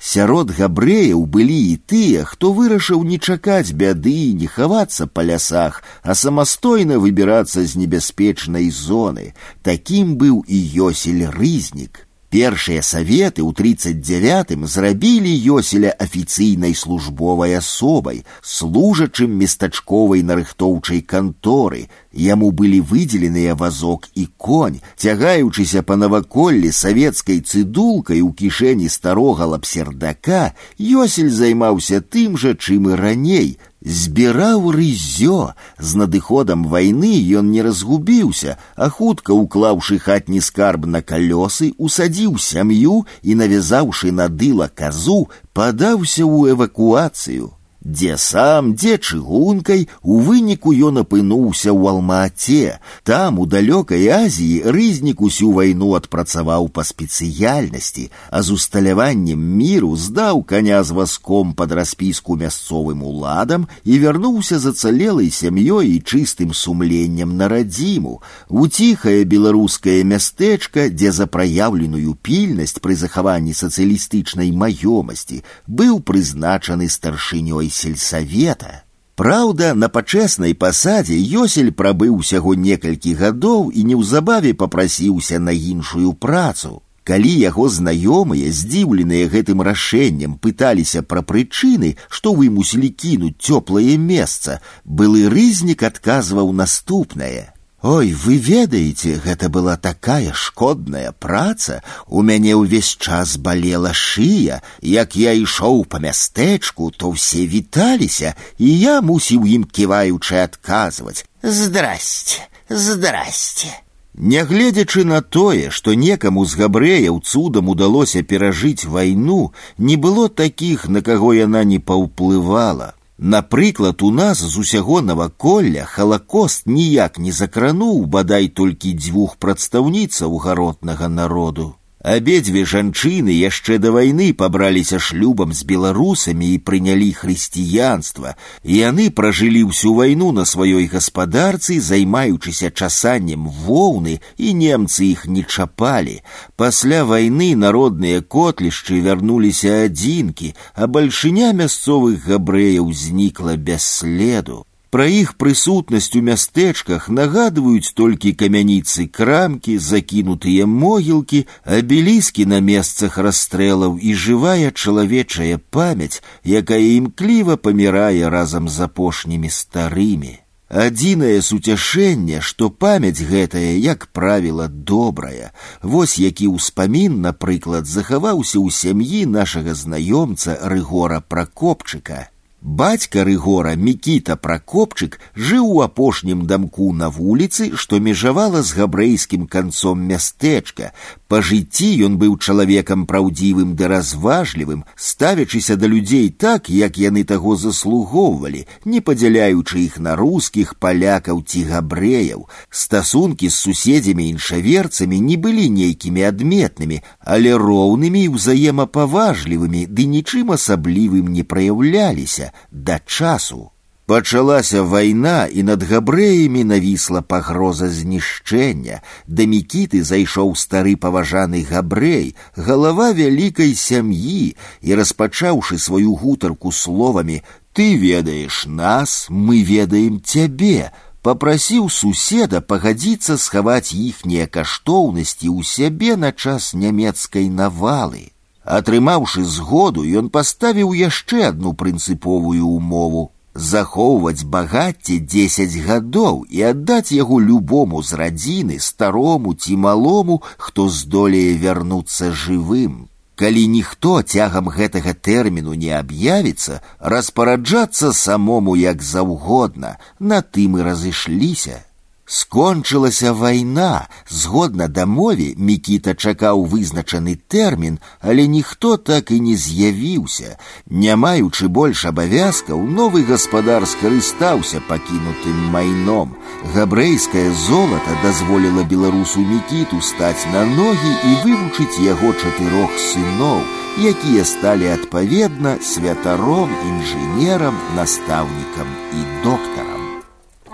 Сярод 0.00 0.56
габрэяў 0.56 1.20
былі 1.28 1.60
і 1.72 1.76
тыя, 1.76 2.24
хто 2.24 2.52
вырашыў 2.56 3.04
не 3.04 3.20
чакаць 3.20 3.76
бяды 3.76 4.16
і 4.32 4.32
не 4.40 4.48
хавацца 4.48 5.04
па 5.04 5.20
лясах, 5.20 5.84
а 6.02 6.16
самастойна 6.16 6.96
выбірацца 6.96 7.60
з 7.60 7.76
небяспечнай 7.76 8.72
зоны. 8.72 9.32
Такім 9.60 10.16
быў 10.16 10.44
і 10.48 10.58
Йосель 10.80 11.24
рызнік. 11.28 12.07
Першыя 12.34 12.82
саветы 12.82 13.46
ў 13.46 13.54
39 13.54 14.66
зрабілі 14.66 15.30
Йоселя 15.30 15.94
афіцыйнай 15.94 16.74
службовай 16.74 17.54
асобай, 17.54 18.24
служачым 18.42 19.30
местачковай 19.38 20.26
нарыхтоўчай 20.26 20.98
канторы. 21.06 21.86
Яму 22.10 22.50
былі 22.50 22.80
выдзеленыя 22.82 23.54
вазок 23.54 24.10
і 24.18 24.26
конь, 24.34 24.82
цягаючыся 24.98 25.86
па 25.86 25.94
наваколлі 25.94 26.74
савецкай 26.74 27.38
цыдулкай 27.38 28.18
у 28.26 28.34
кішэні 28.34 28.90
старога 28.90 29.46
лапсердака, 29.54 30.58
Йосель 30.74 31.30
займаўся 31.30 32.02
тым 32.02 32.34
жа, 32.34 32.58
чым 32.58 32.90
і 32.90 32.98
раней, 32.98 33.62
збіраў 33.84 34.70
рызё 34.76 35.54
з 35.78 36.00
надыходам 36.00 36.64
вайны 36.74 37.12
ён 37.40 37.50
не 37.54 37.64
разгубіўся 37.66 38.56
а 38.76 38.88
хутка 38.88 39.36
уклаўшы 39.36 39.98
хатні 39.98 40.40
скарб 40.40 40.86
на 40.86 41.02
калёсы 41.02 41.72
усадзіў 41.78 42.38
сям'ю 42.38 43.02
і 43.22 43.36
навязаўшы 43.42 44.12
на 44.12 44.28
дыла 44.28 44.70
казу 44.72 45.20
падаўся 45.52 46.24
ў 46.24 46.56
эвакуацыю 46.56 47.52
Дзе 47.88 48.16
сам, 48.16 48.72
дзе 48.74 48.96
чыгункай, 48.96 49.88
у 50.00 50.16
выніку 50.24 50.72
ён 50.72 51.04
апынуўся 51.04 51.68
ў 51.68 51.92
Алмаце. 51.92 52.80
Там, 53.04 53.36
у 53.36 53.44
далёкай 53.44 54.08
Азіі, 54.08 54.64
рызнік 54.72 55.20
усю 55.20 55.52
вайну 55.52 55.92
адпрацаваў 55.92 56.72
па 56.72 56.80
спецыяльнасці, 56.80 58.08
а 58.32 58.40
з 58.40 58.56
усталяваннем 58.56 59.36
міру 59.36 59.92
здаў 60.00 60.40
каня 60.48 60.80
з 60.80 60.96
васком 60.96 61.52
пад 61.52 61.76
распіску 61.76 62.40
мясцовым 62.40 63.04
уладам 63.04 63.68
і 63.84 64.00
вярнуўся 64.00 64.56
зацалелай 64.56 65.28
сям'ёй 65.28 65.92
і 65.92 66.00
чыстым 66.00 66.56
сумленнем 66.56 67.36
на 67.36 67.52
радзіму, 67.52 68.24
у 68.48 68.64
ціхае 68.64 69.28
беларускае 69.28 70.00
мястэчка, 70.08 70.88
дзе 70.88 71.12
за 71.12 71.28
праяўленую 71.28 72.16
пільнасць 72.16 72.80
пры 72.80 72.96
захаванні 72.96 73.52
сацыялістычнай 73.52 74.56
маёмасці 74.56 75.44
быў 75.68 76.00
прызначаны 76.00 76.88
старшынёй 76.88 77.74
сельсавета. 77.78 78.84
Праўда, 79.14 79.74
на 79.74 79.88
пачэснай 79.88 80.54
пасадзе 80.54 81.14
Ёсель 81.14 81.70
прабыў 81.70 82.16
усяго 82.18 82.54
некалькі 82.58 83.14
гадоў 83.14 83.70
і 83.70 83.84
неўзабаве 83.90 84.54
папрасіўся 84.54 85.38
на 85.38 85.54
іншую 85.54 86.14
працу. 86.14 86.82
Калі 87.04 87.30
яго 87.30 87.68
знаёмыя, 87.68 88.50
здзіўленыя 88.50 89.28
гэтым 89.28 89.60
рашэннем, 89.60 90.38
пыталіся 90.40 91.02
пра 91.04 91.20
прычыны, 91.22 91.94
што 92.08 92.32
вымусілі 92.32 92.88
кінуць 92.90 93.36
цёплае 93.38 93.98
месца, 94.00 94.60
былы 94.84 95.28
рызнік 95.28 95.84
адказваў 95.84 96.50
наступнае: 96.56 97.52
Ой, 97.84 98.14
вы 98.14 98.38
ведаеце, 98.38 99.20
гэта 99.20 99.50
была 99.50 99.76
такая 99.76 100.32
шкодная 100.32 101.12
праца, 101.12 101.82
у 102.08 102.22
мяне 102.22 102.56
ўвесь 102.56 102.96
час 102.96 103.36
балела 103.36 103.92
шыя, 103.92 104.62
як 104.80 105.16
я 105.20 105.36
ішоў 105.36 105.84
па 105.84 106.00
мястэчку, 106.00 106.88
то 106.96 107.12
ўсе 107.12 107.44
віталіся, 107.44 108.32
і 108.56 108.72
я 108.80 108.94
мусіў 109.04 109.44
ім 109.44 109.68
ківаючы 109.68 110.40
адказваць: 110.40 111.28
Здрасце, 111.44 112.48
здрасце. 112.72 113.68
Нягледзячы 114.16 115.04
на 115.04 115.20
тое, 115.20 115.68
што 115.68 115.92
некаму 115.92 116.48
з 116.48 116.56
габрэяў 116.56 117.20
цудам 117.20 117.68
удалося 117.68 118.22
перажыць 118.24 118.88
вайну, 118.88 119.52
не 119.76 120.00
было 120.00 120.30
такіх, 120.32 120.88
на 120.88 121.02
каго 121.02 121.34
яна 121.36 121.64
не 121.68 121.84
паўплывала. 121.84 122.94
Напрыклад, 123.18 124.02
у 124.02 124.10
нас 124.10 124.40
з 124.42 124.58
усяго 124.58 125.00
наваколля 125.00 125.84
халакост 125.84 126.66
ніяк 126.66 127.18
не 127.18 127.32
закрануў 127.32 128.04
бадай 128.06 128.48
толькі 128.48 128.92
дзвюх 128.92 129.36
прадстаўніцаў 129.36 130.36
гаротнага 130.38 131.08
народу. 131.08 131.74
Абедзве 132.08 132.66
жанчыны 132.68 133.32
яшчэ 133.32 133.78
да 133.80 133.88
вайны 133.88 134.34
пабраліся 134.36 134.98
шлюбам 135.00 135.54
з 135.56 135.64
беларусамі 135.64 136.50
і 136.52 136.58
прынялі 136.60 137.06
хрысціянства, 137.16 138.34
і 138.60 138.76
яны 138.76 139.06
пражылі 139.08 139.62
ўсю 139.70 139.94
вайну 139.96 140.28
на 140.36 140.44
сваёй 140.44 140.84
гаспадарцы, 140.92 141.80
займаючыся 141.80 142.68
часаннем 142.68 143.48
воўны, 143.48 144.20
і 144.36 144.52
немцы 144.52 145.08
іх 145.08 145.24
не 145.24 145.46
чапалі. 145.48 146.20
Пасля 146.60 147.08
вайны 147.08 147.56
народныя 147.56 148.20
котлішчы 148.20 149.00
вярнуліся 149.00 149.88
адзінкі, 149.88 150.52
а 150.76 150.84
бальшыня 150.84 151.56
мясцовых 151.56 152.28
габрэяў 152.28 152.92
знікла 152.92 153.56
без 153.56 153.80
следу. 153.80 154.66
Пра 154.94 155.04
іх 155.10 155.30
прысутнасць 155.42 156.14
у 156.14 156.20
мястэчках 156.22 157.06
нагадваюць 157.10 157.94
толькі 157.98 158.30
камяніцы 158.42 159.06
крамкі, 159.16 159.72
закінутыя 159.86 160.66
могілкі, 160.70 161.40
абеліскі 161.78 162.44
на 162.52 162.60
месцах 162.62 163.16
расстрэлаў 163.18 163.96
і 163.98 164.14
жывая 164.14 164.70
чалавечая 164.70 165.58
памяць, 165.74 166.22
якая 166.46 166.78
імкліва 166.78 167.56
памірае 167.58 168.30
разам 168.30 168.68
з 168.70 168.86
апошнімі 168.86 169.50
старымі. 169.50 170.38
Адзінае 170.70 171.42
суцяшэнне, 171.42 172.38
што 172.38 172.70
памяць 172.70 173.18
гэтая, 173.18 173.74
як 173.74 174.06
правіла, 174.14 174.68
добрая. 174.68 175.50
Вось 175.82 176.18
які 176.22 176.54
ўспамін, 176.54 177.18
напрыклад, 177.26 177.90
захаваўся 177.90 178.62
ў 178.62 178.70
сям'і 178.70 179.26
нашага 179.26 179.74
знаёмца 179.74 180.54
Рыгора 180.62 181.18
Пракопчыка. 181.18 182.30
Бацька 182.64 183.24
рыгора 183.28 183.74
мікіта 183.76 184.34
пракопчык 184.40 185.18
жыў 185.36 185.64
у 185.68 185.80
апошнім 185.84 186.46
дамку 186.48 186.94
на 186.96 187.10
вуліцы, 187.12 187.76
што 187.76 187.98
межавала 188.00 188.62
з 188.64 188.72
габрэйскім 188.78 189.44
канцом 189.52 190.00
мястэчка. 190.08 190.96
Па 191.28 191.42
жыцці 191.44 191.88
ён 192.08 192.16
быў 192.16 192.38
чалавекам 192.40 193.04
праўдзівым 193.04 193.74
ды 193.76 193.90
разважлівым, 193.92 194.86
ставячыся 194.96 195.76
да 195.76 195.90
людзей 195.92 196.30
так, 196.30 196.70
як 196.70 196.96
яны 196.96 197.24
таго 197.28 197.52
заслугоўвалі, 197.60 198.64
не 198.86 199.04
падзяляючы 199.04 199.84
іх 199.84 200.00
на 200.00 200.16
рускіх 200.16 200.74
палякаў 200.80 201.44
ці 201.44 201.68
габрэяў. 201.68 202.48
Стасункі 202.70 203.52
з 203.52 203.60
суседзямі 203.60 204.30
іншаверцамі 204.32 205.20
не 205.20 205.36
былі 205.36 205.68
нейкімі 205.68 206.24
адметнымі, 206.32 207.02
але 207.20 207.54
роўнымі 207.60 208.24
і 208.24 208.32
ўзаемапаважлівымі 208.40 209.84
ды 209.92 210.08
нічым 210.16 210.56
асаблівым 210.56 211.28
не 211.28 211.44
праяўляліся 211.44 212.47
да 212.70 213.00
часу. 213.06 213.70
Пачалася 214.06 214.82
вайна, 214.82 215.46
і 215.48 215.62
над 215.64 215.82
габрэямі 215.88 216.64
навісла 216.68 217.22
пагроза 217.24 217.88
знішчэння. 217.88 219.00
Да 219.26 219.48
мікіты 219.48 220.04
зайшоў 220.04 220.52
стары 220.60 220.92
паважаны 221.00 221.64
габрэй, 221.64 222.36
галава 222.52 223.16
вялікай 223.16 223.72
сям'і 223.72 224.56
і 224.84 224.90
распачаўшы 225.00 225.78
сваю 225.80 226.12
гутарку 226.20 226.72
словамі: « 226.72 227.72
Ты 227.72 227.96
ведаеш 227.96 228.66
нас, 228.68 229.26
мы 229.30 229.64
ведаем 229.64 230.20
цябе, 230.20 230.92
попрасіў 231.24 231.88
суседа 231.88 232.60
пагадзіцца 232.60 233.40
схаваць 233.40 233.96
іхнія 233.96 234.46
каштоўнасці 234.52 235.48
ў 235.48 235.64
сябе 235.64 236.20
на 236.20 236.36
час 236.36 236.74
нямецкай 236.76 237.48
навалы. 237.48 238.36
Атрымаўшы 238.68 239.44
згоду, 239.44 240.04
ён 240.04 240.28
паставіў 240.28 240.94
яшчэ 240.94 241.48
адну 241.52 241.72
прынцыповую 241.72 242.64
умову 242.64 243.30
захоўваць 243.54 244.44
багацце 244.44 245.18
дзесяць 245.22 245.78
гадоў 245.86 246.44
і 246.50 246.62
аддаць 246.70 247.14
яго 247.14 247.38
любому 247.40 248.02
з 248.02 248.18
радзіны 248.20 248.80
старому 248.80 249.54
ці 249.54 249.76
малому, 249.76 250.42
хто 250.58 250.88
здолее 250.88 251.54
вярнуцца 251.58 252.32
жывым. 252.32 253.08
Калі 253.34 253.66
ніхто 253.66 254.22
цягам 254.22 254.68
гэтага 254.70 255.14
тэрміну 255.14 255.74
не 255.74 255.90
аб'явіцца, 255.94 256.82
распараджацца 257.00 258.12
самому 258.12 258.76
як 258.76 259.02
заўгодна, 259.02 259.98
на 260.18 260.42
тым 260.42 260.78
і 260.78 260.86
разышліся. 260.86 261.82
Скончылася 262.28 263.32
вайна, 263.32 264.08
згодна 264.30 264.86
дамове 264.88 265.52
мікіта 265.60 266.14
чакаў 266.14 266.64
вызначаны 266.64 267.36
тэрмін, 267.36 267.98
але 268.20 268.46
ніхто 268.48 268.96
так 268.96 269.30
і 269.30 269.40
не 269.40 269.56
з'явіўся. 269.60 270.56
Не 270.88 271.16
маючы 271.16 271.68
больш 271.68 272.06
абавязкаў, 272.08 272.80
новы 272.80 273.24
гаспадар 273.28 273.84
скарыстаўся 273.84 274.80
пакінутым 274.88 275.58
майном. 275.74 276.32
Габрэйскае 276.72 277.52
золата 277.68 278.16
дазволіла 278.24 278.88
беларусу 278.88 279.44
мікіту 279.44 280.00
стаць 280.00 280.48
на 280.48 280.64
ногі 280.64 281.12
і 281.28 281.36
вывучыць 281.44 282.00
яго 282.00 282.32
чатырох 282.32 282.96
сыноў, 283.12 283.60
якія 284.00 284.48
сталі 284.48 284.88
адпаведна 284.96 285.76
святаром, 285.84 286.72
інжынерам, 286.88 287.76
настаўнікам 288.00 288.88
і 289.12 289.28
доктарам. 289.44 290.00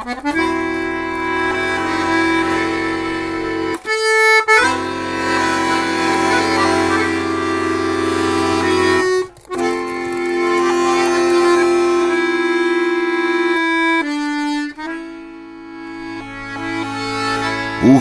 у 0.00 0.53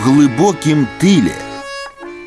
глыбокім 0.04 0.86
тыле. 1.00 1.32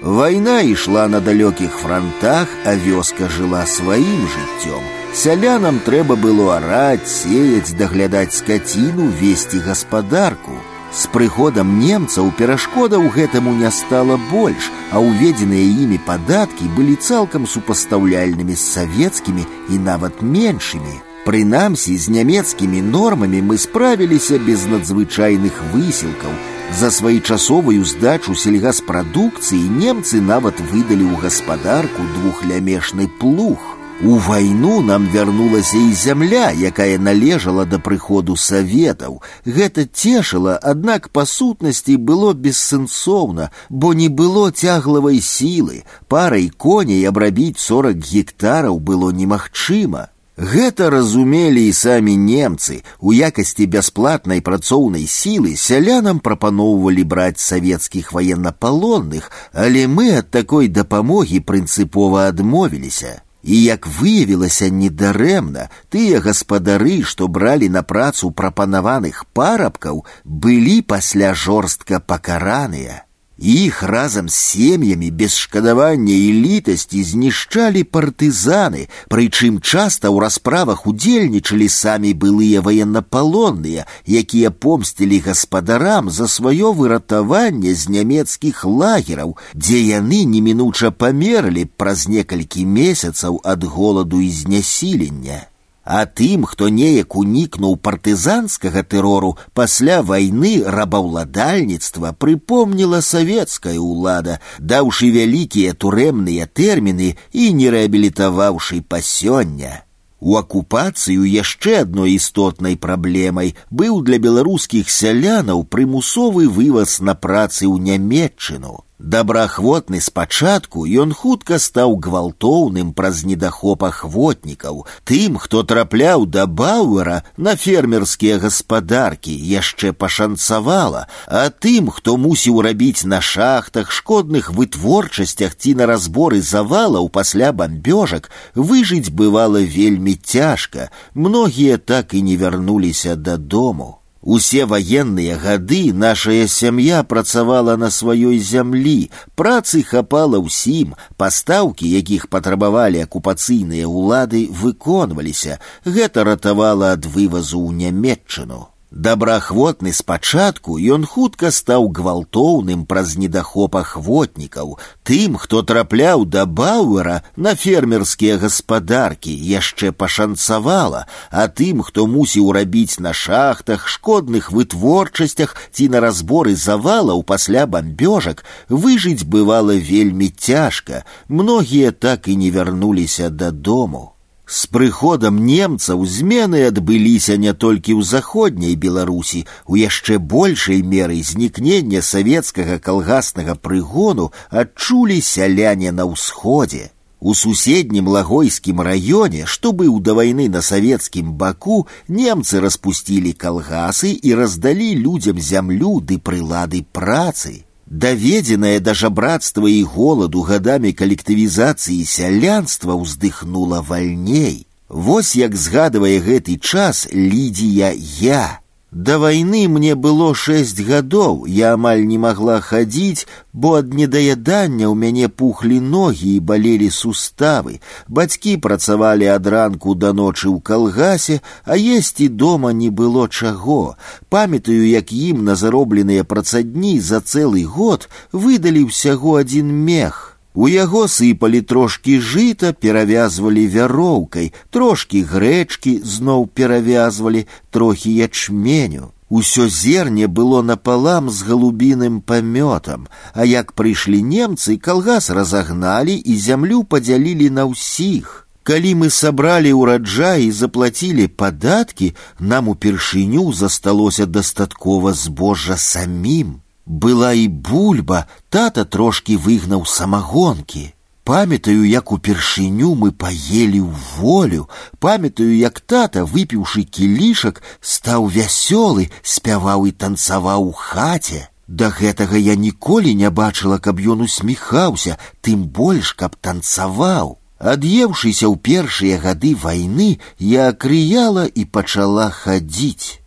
Вайна 0.01 0.61
ішла 0.61 1.07
на 1.07 1.19
далёкіх 1.21 1.77
франтах, 1.77 2.49
а 2.65 2.73
вёска 2.73 3.29
жыла 3.29 3.65
сваім 3.65 4.25
жыццём. 4.25 4.81
Сялянам 5.13 5.79
трэба 5.85 6.15
было 6.15 6.57
араць, 6.57 7.07
сеяць, 7.07 7.77
даглядаць 7.77 8.33
скаціну, 8.33 9.07
весці 9.21 9.59
гаспадарку. 9.59 10.57
З 10.93 11.07
прыходам 11.13 11.77
немцаў 11.79 12.33
перашкодаў 12.37 13.09
гэтаму 13.13 13.53
не 13.53 13.69
стала 13.71 14.17
больш, 14.31 14.71
а 14.91 14.99
ўведзеныя 14.99 15.85
імі 15.85 16.01
падаткі 16.05 16.65
былі 16.75 16.95
цалкам 16.95 17.45
супастаўляльнымі 17.45 18.55
з 18.55 18.63
савецкімі 18.65 19.45
і 19.69 19.77
нават 19.77 20.21
меншымі. 20.21 21.01
Прынамсі, 21.25 21.97
з 21.97 22.09
нямецкімі 22.09 22.81
нормамі 22.81 23.41
мы 23.41 23.57
справіліся 23.57 24.37
без 24.37 24.65
надзвычайных 24.67 25.53
высілкаў, 25.71 26.33
за 26.79 26.89
своечасовую 26.91 27.85
здачу 27.85 28.33
сельгаспрадукцыі 28.35 29.61
немцы 29.77 30.21
нават 30.21 30.57
выдалі 30.71 31.05
ў 31.05 31.21
гаспадарку 31.21 32.01
двухлямешны 32.17 33.07
плуг. 33.21 33.61
У 34.01 34.17
вайну 34.17 34.81
нам 34.81 35.05
вярнулася 35.07 35.77
і 35.77 35.93
зямля, 35.93 36.49
якая 36.51 36.97
належала 36.97 37.65
да 37.65 37.77
прыходу 37.79 38.35
саветаў. 38.35 39.21
Гэта 39.45 39.85
цешыла, 39.85 40.57
аднак 40.57 41.11
па 41.13 41.25
сутнасці 41.29 41.95
было 41.95 42.33
бессэнсоўна, 42.33 43.51
бо 43.69 43.93
не 43.93 44.09
было 44.09 44.51
цяглавай 44.51 45.21
сілы. 45.21 45.83
Парай 46.09 46.49
коней 46.49 47.05
абрабіць 47.07 47.61
40 47.61 48.01
гектараў 48.01 48.79
было 48.79 49.11
немагчыма. 49.11 50.09
Гэта 50.37 50.89
разумелі 50.89 51.61
і 51.67 51.73
самі 51.73 52.17
немцы. 52.17 52.81
У 52.99 53.13
якасці 53.13 53.67
бясплатнай 53.69 54.41
працоўнай 54.41 55.05
сілы 55.05 55.53
сялянам 55.55 56.19
прапаноўвалі 56.19 57.03
браць 57.03 57.39
савецкіх 57.39 58.13
ваеннапалонных, 58.13 59.29
але 59.53 59.85
мы 59.87 60.17
ад 60.17 60.31
такой 60.31 60.73
дапамогі 60.73 61.39
прынцыпова 61.39 62.25
адмовіліся. 62.33 63.21
І 63.43 63.61
як 63.61 63.85
выявілася 63.85 64.71
недарэмна, 64.73 65.69
тыя 65.93 66.19
гаспадары, 66.23 67.03
што 67.03 67.27
бралі 67.27 67.69
на 67.69 67.83
працу 67.83 68.31
прапанаваных 68.31 69.25
парабкаў, 69.33 70.05
былі 70.25 70.81
пасля 70.81 71.33
жорстка 71.33 71.99
пакараныя. 71.99 73.03
Іх 73.43 73.83
разам 73.83 74.29
з 74.29 74.35
сем'ямі 74.35 75.11
без 75.11 75.37
шкадавання 75.37 76.13
і 76.13 76.33
літасці 76.33 77.03
знішчалі 77.03 77.83
партызаны, 77.83 78.87
прычым 79.09 79.57
часта 79.59 80.07
ў 80.07 80.23
расправах 80.23 80.85
удзельнічалі 80.87 81.67
самі 81.67 82.13
былыя 82.13 82.61
ваеннапалонныя, 82.61 83.83
якія 84.07 84.47
помсцілі 84.47 85.19
гаспадарам 85.27 86.07
за 86.07 86.29
сваё 86.31 86.71
выратаванне 86.77 87.75
з 87.75 87.89
нямецкіх 87.89 88.63
лагераў, 88.63 89.35
дзе 89.57 89.81
яны 89.81 90.23
немінуча 90.23 90.95
памерлі 90.95 91.65
праз 91.65 92.07
некалькі 92.07 92.63
месяцаў 92.63 93.41
ад 93.43 93.65
голаду 93.65 94.21
і 94.21 94.29
знясілення. 94.29 95.51
А 95.87 96.05
тым, 96.05 96.45
хто 96.47 96.69
неяк 96.71 97.15
унікнуў 97.19 97.75
партызанскага 97.75 98.83
тэрору 98.87 99.35
пасля 99.53 99.99
вайны 100.01 100.63
рабаўладальніцтва 100.63 102.13
прыпомніла 102.15 103.01
савецкая 103.03 103.75
ўлада, 103.75 104.39
даўшы 104.59 105.11
вялікія 105.11 105.73
турэмныя 105.75 106.47
тэрміны 106.47 107.15
і 107.33 107.51
не 107.59 107.67
рэабілітаваўшы 107.75 108.79
па 108.87 109.03
сёння. 109.03 109.83
У 110.23 110.37
акупацыю 110.39 111.27
яшчэ 111.27 111.83
адной 111.83 112.15
істотнай 112.15 112.79
праблемай 112.79 113.51
быў 113.67 113.99
для 114.07 114.23
беларускіх 114.23 114.87
сялянаў 114.87 115.67
прымусовы 115.67 116.47
вываз 116.47 117.01
на 117.03 117.11
працы 117.11 117.67
ў 117.67 117.75
нямметчыну. 117.91 118.86
Добраахвотны 119.03 119.99
спачатку 119.99 120.85
ён 120.87 121.11
хутка 121.11 121.57
стаў 121.59 121.97
гвалтоўным 121.99 122.93
праз 122.95 123.25
недахоп 123.27 123.83
ахвотнікаў, 123.83 124.85
тым, 125.03 125.35
хто 125.43 125.63
трапляў 125.67 126.23
да 126.25 126.45
бауэра 126.47 127.17
на 127.35 127.57
фермерскія 127.59 128.37
гаспадаркі, 128.39 129.33
яшчэ 129.35 129.91
пашанцавала, 129.91 131.07
а 131.27 131.49
тым, 131.51 131.91
хто 131.91 132.15
мусіў 132.15 132.61
рабіць 132.63 133.03
на 133.03 133.19
шахтах, 133.19 133.91
шкодных 133.91 134.53
вытворчасцях 134.55 135.57
ці 135.59 135.75
на 135.81 135.85
разборы 135.85 136.39
завалаў 136.41 137.09
пасля 137.09 137.51
бамбёжак, 137.51 138.31
выжыць 138.55 139.11
бывала 139.11 139.59
вельмі 139.59 140.15
цяжка. 140.15 140.87
Многія 141.13 141.75
так 141.77 142.13
і 142.13 142.23
не 142.23 142.37
вярнуліся 142.37 143.17
дадому. 143.17 143.99
Усе 144.23 144.65
ваенныя 144.65 145.35
гады 145.37 145.91
нашая 145.93 146.47
сям'я 146.47 147.03
працавала 147.03 147.75
на 147.75 147.89
сваёй 147.91 148.39
зямлі, 148.39 149.11
працы 149.35 149.83
хапала 149.83 150.39
ўсім, 150.39 150.95
пастаўкі, 151.19 151.83
якіх 151.83 152.29
патрабавалі 152.31 153.03
акупацыйныя 153.03 153.83
ўлады, 153.83 154.47
выконваліся. 154.47 155.59
Гэта 155.83 156.23
ратавала 156.23 156.95
ад 156.95 157.03
вывазу 157.03 157.59
ў 157.67 157.75
нямметчыну. 157.83 158.71
Добраахвотны 158.93 159.91
спачатку 159.91 160.75
ён 160.77 161.05
хутка 161.09 161.49
стаў 161.49 161.87
гвалтоўным 161.97 162.83
праз 162.85 163.15
недахоп 163.17 163.77
ахвотнікаў, 163.79 164.77
тым, 165.01 165.39
хто 165.41 165.63
трапляў 165.65 166.25
да 166.29 166.45
бауэра 166.45 167.23
на 167.35 167.55
фермерскія 167.57 168.37
гаспадаркі, 168.37 169.33
яшчэ 169.33 169.91
пашанцавала, 169.97 171.07
а 171.31 171.47
тым, 171.49 171.81
хто 171.81 172.05
мусіў 172.05 172.53
рабіць 172.53 173.01
на 173.01 173.17
шахтах, 173.17 173.89
шкодных 173.89 174.53
вытворчасцях 174.53 175.57
ці 175.73 175.89
на 175.89 175.97
разборы 175.97 176.53
завалаў 176.53 177.25
пасля 177.25 177.65
бамбёжак, 177.65 178.45
выжыць 178.69 179.25
бывала 179.25 179.73
вельмі 179.73 180.29
цяжка, 180.29 181.01
многія 181.27 181.89
так 181.91 182.27
і 182.27 182.37
не 182.37 182.53
вярнуліся 182.53 183.33
дадому. 183.33 184.13
С 184.47 184.67
прыходам 184.67 185.37
немцаў 185.45 186.03
змены 186.05 186.65
адбыліся 186.69 187.37
не 187.43 187.53
толькі 187.53 187.95
ў 187.95 188.03
заходняй 188.09 188.75
беларусі 188.75 189.45
у 189.65 189.79
яшчэ 189.79 190.19
большай 190.33 190.83
меры 190.95 191.21
знікнення 191.29 192.01
савецкага 192.03 192.77
калгаснага 192.87 193.55
прыгону 193.55 194.27
адчулі 194.63 195.21
сяляне 195.29 195.95
на 195.95 196.05
ўсходзе 196.11 196.91
у 197.23 197.33
суседнім 197.39 198.11
лагойскім 198.11 198.83
раёне 198.83 199.47
што 199.47 199.71
быў 199.71 199.99
да 200.03 200.19
вайны 200.19 200.49
на 200.51 200.61
савецкім 200.61 201.33
баку 201.39 201.77
немцы 202.07 202.59
распусцілі 202.59 203.31
калгасы 203.43 204.11
і 204.11 204.35
раздалі 204.43 204.89
людзям 205.07 205.39
зямлю 205.39 205.99
ды 206.03 206.19
прылады 206.19 206.83
працы 206.91 207.63
Даведзенае 207.87 208.79
да 208.79 208.93
жабрацтва 208.93 209.69
і 209.69 209.83
голаду 209.83 210.41
гадамі 210.47 210.93
калектывізацыі 210.97 212.05
сялянства 212.07 212.95
ўздыхнула 212.97 213.81
вальней. 213.81 214.65
Вось 214.89 215.35
як 215.35 215.55
згадвае 215.55 216.17
гэты 216.21 216.57
час 216.57 217.07
Лідія 217.13 217.93
я. 218.21 218.59
Да 218.93 219.17
вайны 219.17 219.67
мне 219.67 219.95
было 219.95 220.35
шэсць 220.37 220.77
гадоў, 220.85 221.47
я 221.49 221.73
амаль 221.73 222.03
не 222.05 222.19
магла 222.21 222.59
хадзіць, 222.61 223.25
бо 223.51 223.71
ад 223.81 223.95
недаядання 223.99 224.85
ў 224.85 224.93
мяне 224.93 225.29
пухлі 225.41 225.79
ногі 225.81 226.35
і 226.37 226.43
балелі 226.51 226.89
суставы. 226.93 227.79
Бацькі 228.05 228.53
працавалі 228.61 229.25
ад 229.33 229.49
ранку 229.49 229.95
да 229.97 230.13
ночы 230.13 230.45
ў 230.53 230.61
калгасе, 230.61 231.41
а 231.65 231.73
есці 231.73 232.27
дома 232.29 232.69
не 232.69 232.91
было 232.93 233.25
чаго. 233.27 233.97
Памятаю, 234.29 234.85
як 234.85 235.09
ім 235.09 235.41
на 235.41 235.55
заробленыя 235.57 236.21
працадні 236.21 236.99
за 237.01 237.25
цэлы 237.25 237.65
год 237.65 238.05
выдалі 238.29 238.85
ўсяго 238.93 239.41
адзін 239.41 239.73
мех. 239.73 240.36
У 240.57 240.67
яго 240.69 241.07
сыпалі 241.09 241.61
трошкі 241.65 242.19
жыта, 242.21 242.73
перавязвалі 242.73 243.65
вяроўкай, 243.75 244.53
трошкі 244.69 245.23
грэчкі 245.31 245.93
зноў 246.05 246.45
перавязвалі, 246.53 247.47
трохі 247.71 248.13
ячменю. 248.13 249.09
Усё 249.33 249.65
зерне 249.67 250.27
было 250.27 250.61
напалам 250.61 251.29
з 251.33 251.41
галубіным 251.41 252.21
памётам, 252.21 253.07
а 253.33 253.45
як 253.49 253.73
прыйшлі 253.73 254.21
немцы, 254.21 254.77
калгас 254.77 255.31
разагналі 255.33 256.13
і 256.13 256.37
зямлю 256.37 256.83
падзялілі 256.83 257.49
на 257.49 257.65
ўсіх. 257.65 258.43
Калі 258.61 258.91
мы 258.95 259.09
сабралі 259.09 259.73
ўраджай 259.73 260.45
і 260.45 260.51
заплацілі 260.53 261.25
падаткі, 261.27 262.13
нам 262.39 262.69
упершыню 262.69 263.49
засталося 263.51 264.29
дастаткова 264.29 265.17
збожжа 265.17 265.77
самім. 265.81 266.61
Была 266.87 267.31
і 267.33 267.47
бульба, 267.47 268.25
тата 268.49 268.83
трошки 268.83 269.37
выгнаў 269.37 269.85
самагонкі. 269.85 270.93
Памятаю, 271.23 271.87
як 271.87 272.11
упершыню 272.11 272.95
мы 272.99 273.11
паелі 273.15 273.79
ў 273.79 273.95
волю, 274.19 274.67
памятаю, 274.99 275.55
як 275.55 275.79
тата, 275.79 276.27
выпіўшы 276.27 276.83
кілішак, 276.83 277.63
стаў 277.79 278.27
вясёлы, 278.27 279.07
спяваў 279.23 279.87
і 279.87 279.95
танцаваў 279.95 280.67
у 280.67 280.75
хаце. 280.75 281.47
Да 281.67 281.87
гэтага 281.87 282.35
я 282.35 282.55
ніколі 282.59 283.15
не 283.15 283.31
бачыла, 283.31 283.79
каб 283.79 284.03
ён 284.03 284.27
усміхаўся, 284.27 285.15
тым 285.39 285.63
больш, 285.63 286.11
каб 286.11 286.35
танцаваў. 286.35 287.39
Ад'еўшыся 287.55 288.51
ў 288.51 288.59
першыя 288.59 289.15
гады 289.23 289.55
вайны, 289.55 290.19
я 290.37 290.67
акрыяла 290.75 291.47
і 291.47 291.63
пачала 291.63 292.27
хадзіць. 292.35 293.23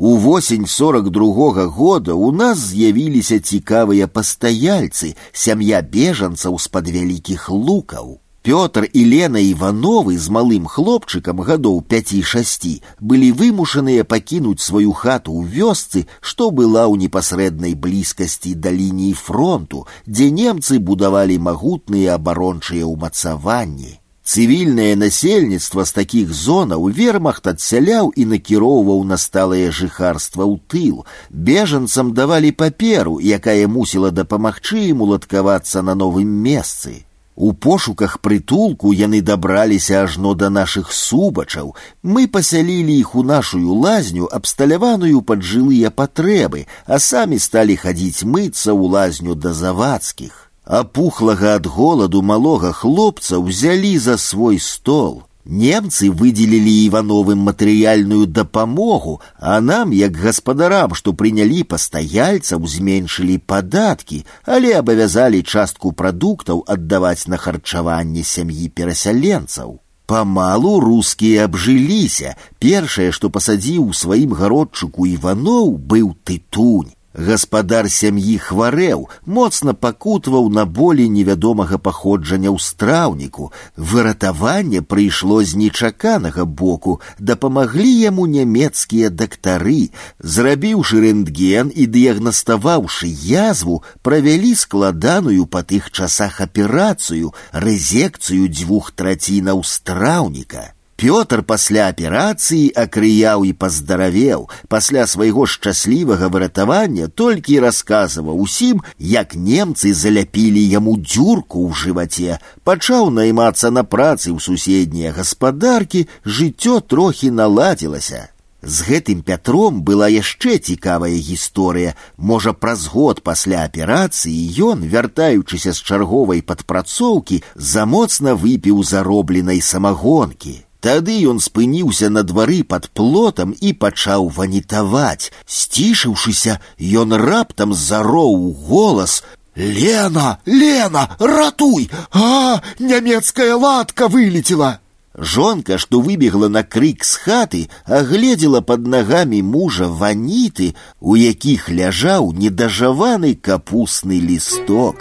У 0.00 0.16
восень 0.16 0.66
сорок 0.66 1.10
другога 1.10 1.66
года 1.68 2.14
у 2.14 2.30
нас 2.30 2.58
з'явіліся 2.58 3.40
цікавыя 3.40 4.06
пастаяльцы, 4.06 5.16
сям'я 5.32 5.80
бежанцаў 5.80 6.58
з-пад 6.60 6.92
вялікіх 6.92 7.48
лукаў. 7.48 8.20
Пётр 8.44 8.84
і 8.92 9.02
Лена 9.08 9.40
Івановы 9.40 10.18
з 10.20 10.28
малым 10.28 10.68
хлопчыкам 10.68 11.40
гадоў 11.40 11.80
пяці-шасці 11.80 12.74
былі 13.00 13.32
вымушаныя 13.32 14.04
пакінуць 14.04 14.60
сваю 14.60 14.92
хату 14.92 15.32
ў 15.32 15.48
вёсцы, 15.48 16.06
што 16.20 16.52
была 16.52 16.84
ў 16.86 17.08
непасрэднай 17.08 17.74
блізкасці 17.74 18.54
да 18.54 18.70
лініі 18.70 19.16
фронту, 19.16 19.86
дзе 20.06 20.30
немцы 20.30 20.78
будавалі 20.78 21.40
магутныя 21.40 22.20
абарончыя 22.20 22.84
ўмацаванні. 22.84 23.96
Цывільнае 24.26 24.96
насельніцтва 24.98 25.84
з 25.86 25.92
такіх 25.96 26.32
зонаў 26.34 26.88
вермахт 26.90 27.46
адсяляў 27.46 28.10
і 28.10 28.24
накіроўваў 28.32 29.04
на 29.06 29.18
сталае 29.22 29.70
жыхарства 29.70 30.42
ў 30.42 30.58
тыл. 30.66 30.96
Бежанцам 31.30 32.10
давалі 32.10 32.50
паперу, 32.50 33.20
якая 33.22 33.70
мусіла 33.70 34.10
дапамагчы 34.10 34.82
ім 34.90 35.06
уладкавацца 35.06 35.82
на 35.86 35.94
новым 35.94 36.26
месцы. 36.26 37.06
У 37.36 37.52
пошуках 37.52 38.18
прытулку 38.24 38.90
яны 38.96 39.20
дабраліся 39.20 40.02
ажно 40.02 40.32
да 40.34 40.48
нашых 40.50 40.90
субачаў. 40.90 41.76
Мы 42.02 42.26
пасялілі 42.26 42.96
іх 42.98 43.14
у 43.14 43.22
нашую 43.22 43.76
лазню, 43.76 44.26
абсталяваную 44.26 45.20
пад 45.20 45.44
жылыя 45.44 45.92
патрэбы, 45.92 46.66
а 46.86 46.98
самі 46.98 47.38
сталі 47.38 47.76
хадзіць 47.76 48.24
мыцца 48.24 48.72
ў 48.72 48.90
лазню 48.96 49.36
да 49.36 49.52
завадскіх. 49.52 50.49
Апухлага 50.66 51.54
ад 51.60 51.66
голаду 51.70 52.22
малога 52.22 52.72
хлопца 52.74 53.38
ўзялі 53.38 53.94
за 54.02 54.18
свой 54.18 54.58
стол. 54.58 55.22
Немцы 55.46 56.10
выделілі 56.10 56.72
івановым 56.90 57.46
матэрыяльную 57.46 58.26
дапамогу, 58.26 59.20
а 59.38 59.60
нам, 59.60 59.92
як 59.94 60.18
гаспадарам, 60.18 60.90
што 60.98 61.14
прынялі 61.14 61.62
пастаяльцаў, 61.62 62.66
зменшылі 62.66 63.38
падаткі, 63.38 64.26
але 64.42 64.74
абавязалі 64.74 65.46
частку 65.46 65.92
прадуктаў 65.92 66.64
аддаваць 66.66 67.30
на 67.30 67.38
харчаванне 67.38 68.26
сям'і 68.26 68.66
перасяленцаў. 68.74 69.78
Памалу 70.06 70.80
рускія 70.80 71.46
абжыліся. 71.46 72.34
Першае, 72.58 73.12
што 73.14 73.30
пасадзіў 73.30 73.86
у 73.86 73.94
сваім 73.94 74.34
гародчыку 74.34 75.06
Іваноў, 75.06 75.78
быў 75.78 76.14
тытунь. 76.26 76.90
Гаспадар 77.16 77.88
сям'і 77.88 78.36
хварэў, 78.36 79.06
моцна 79.24 79.72
пакутваў 79.72 80.50
на 80.52 80.64
болі 80.78 81.08
невядомага 81.08 81.78
паходжання 81.80 82.52
ў 82.52 82.60
страўніку. 82.60 83.48
Выратаванне 83.76 84.82
прыйшло 84.84 85.40
з 85.40 85.56
нечаканага 85.56 86.44
боку, 86.44 87.00
дапамаглі 87.18 87.88
яму 87.88 88.28
нямецкія 88.28 89.08
дактары. 89.08 89.88
Зрабіўшы 90.20 91.00
рэнтген 91.08 91.72
і 91.72 91.88
дыягнаставаўшы 91.96 93.08
язву, 93.32 93.80
правялі 94.04 94.52
складаную 94.52 95.48
па 95.48 95.64
тых 95.64 95.88
часах 95.90 96.44
аперацыю, 96.44 97.32
рэзекцыю 97.52 98.52
дзвюх 98.52 98.92
трацінаў 98.92 99.64
страўніка. 99.64 100.76
Пётр 101.00 101.42
пасля 101.44 101.88
аперацыі 101.92 102.72
акрыяў 102.82 103.44
і 103.44 103.52
паздаравеў, 103.52 104.46
пасля 104.72 105.04
свайго 105.06 105.44
шчаслівага 105.44 106.30
выратавання 106.32 107.08
толькі 107.08 107.60
расказваў 107.60 108.40
усім, 108.40 108.80
як 108.96 109.36
немцы 109.36 109.92
заляпілі 109.92 110.62
яму 110.64 110.96
дзюрку 110.96 111.68
ў 111.68 111.76
жываце, 111.76 112.40
пачаў 112.64 113.12
наймацца 113.12 113.68
на 113.68 113.84
працы 113.84 114.32
ў 114.32 114.40
суседнія 114.40 115.12
гаспадаркі, 115.12 116.08
жыццё 116.24 116.80
трохі 116.80 117.28
наладзілася. 117.28 118.32
З 118.64 118.76
гэтым 118.88 119.20
пятром 119.20 119.84
была 119.84 120.08
яшчэ 120.08 120.56
цікавая 120.58 121.12
гісторыя. 121.12 121.92
Можа, 122.16 122.56
праз 122.56 122.88
год 122.88 123.20
пасля 123.20 123.68
аперацыі 123.68 124.48
ён, 124.72 124.80
вяртаючыся 124.80 125.76
з 125.76 125.84
чарговай 125.84 126.40
падпрацоўкі, 126.40 127.44
замоцна 127.54 128.32
выпіў 128.32 128.80
заробленай 128.82 129.60
самагонкі. 129.60 130.62
Тады 130.80 131.16
ён 131.30 131.40
спыніўся 131.40 132.10
на 132.10 132.22
двары 132.22 132.62
пад 132.62 132.88
плотам 132.94 133.54
і 133.60 133.72
пачаў 133.72 134.28
ванітаваць. 134.36 135.32
Сцішыўшыся, 135.46 136.60
ён 137.02 137.14
раптам 137.14 137.74
зароў 137.74 138.52
голас: 138.68 139.24
Лена, 139.56 140.38
Лена, 140.46 141.16
ратуй! 141.18 141.90
А, 142.12 142.62
нямецкая 142.78 143.56
латка 143.56 144.08
вылетела! 144.08 144.80
Жонка, 145.18 145.78
што 145.78 146.00
выбегла 146.00 146.48
на 146.48 146.62
крык 146.62 147.02
з 147.02 147.16
хаты, 147.16 147.62
агледзела 147.86 148.60
пад 148.60 148.86
нагамі 148.86 149.40
мужа 149.42 149.88
ваніты, 149.88 150.74
у 151.00 151.16
якіх 151.16 151.70
ляжаў 151.70 152.32
недажаваны 152.36 153.34
капусны 153.34 154.20
лісток. 154.20 155.00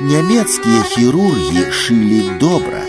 Нямецкія 0.00 0.82
хірургі 0.94 1.66
шылі 1.72 2.22
добра. 2.38 2.86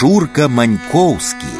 Шурка 0.00 0.48
Манькоўскі. 0.48 1.52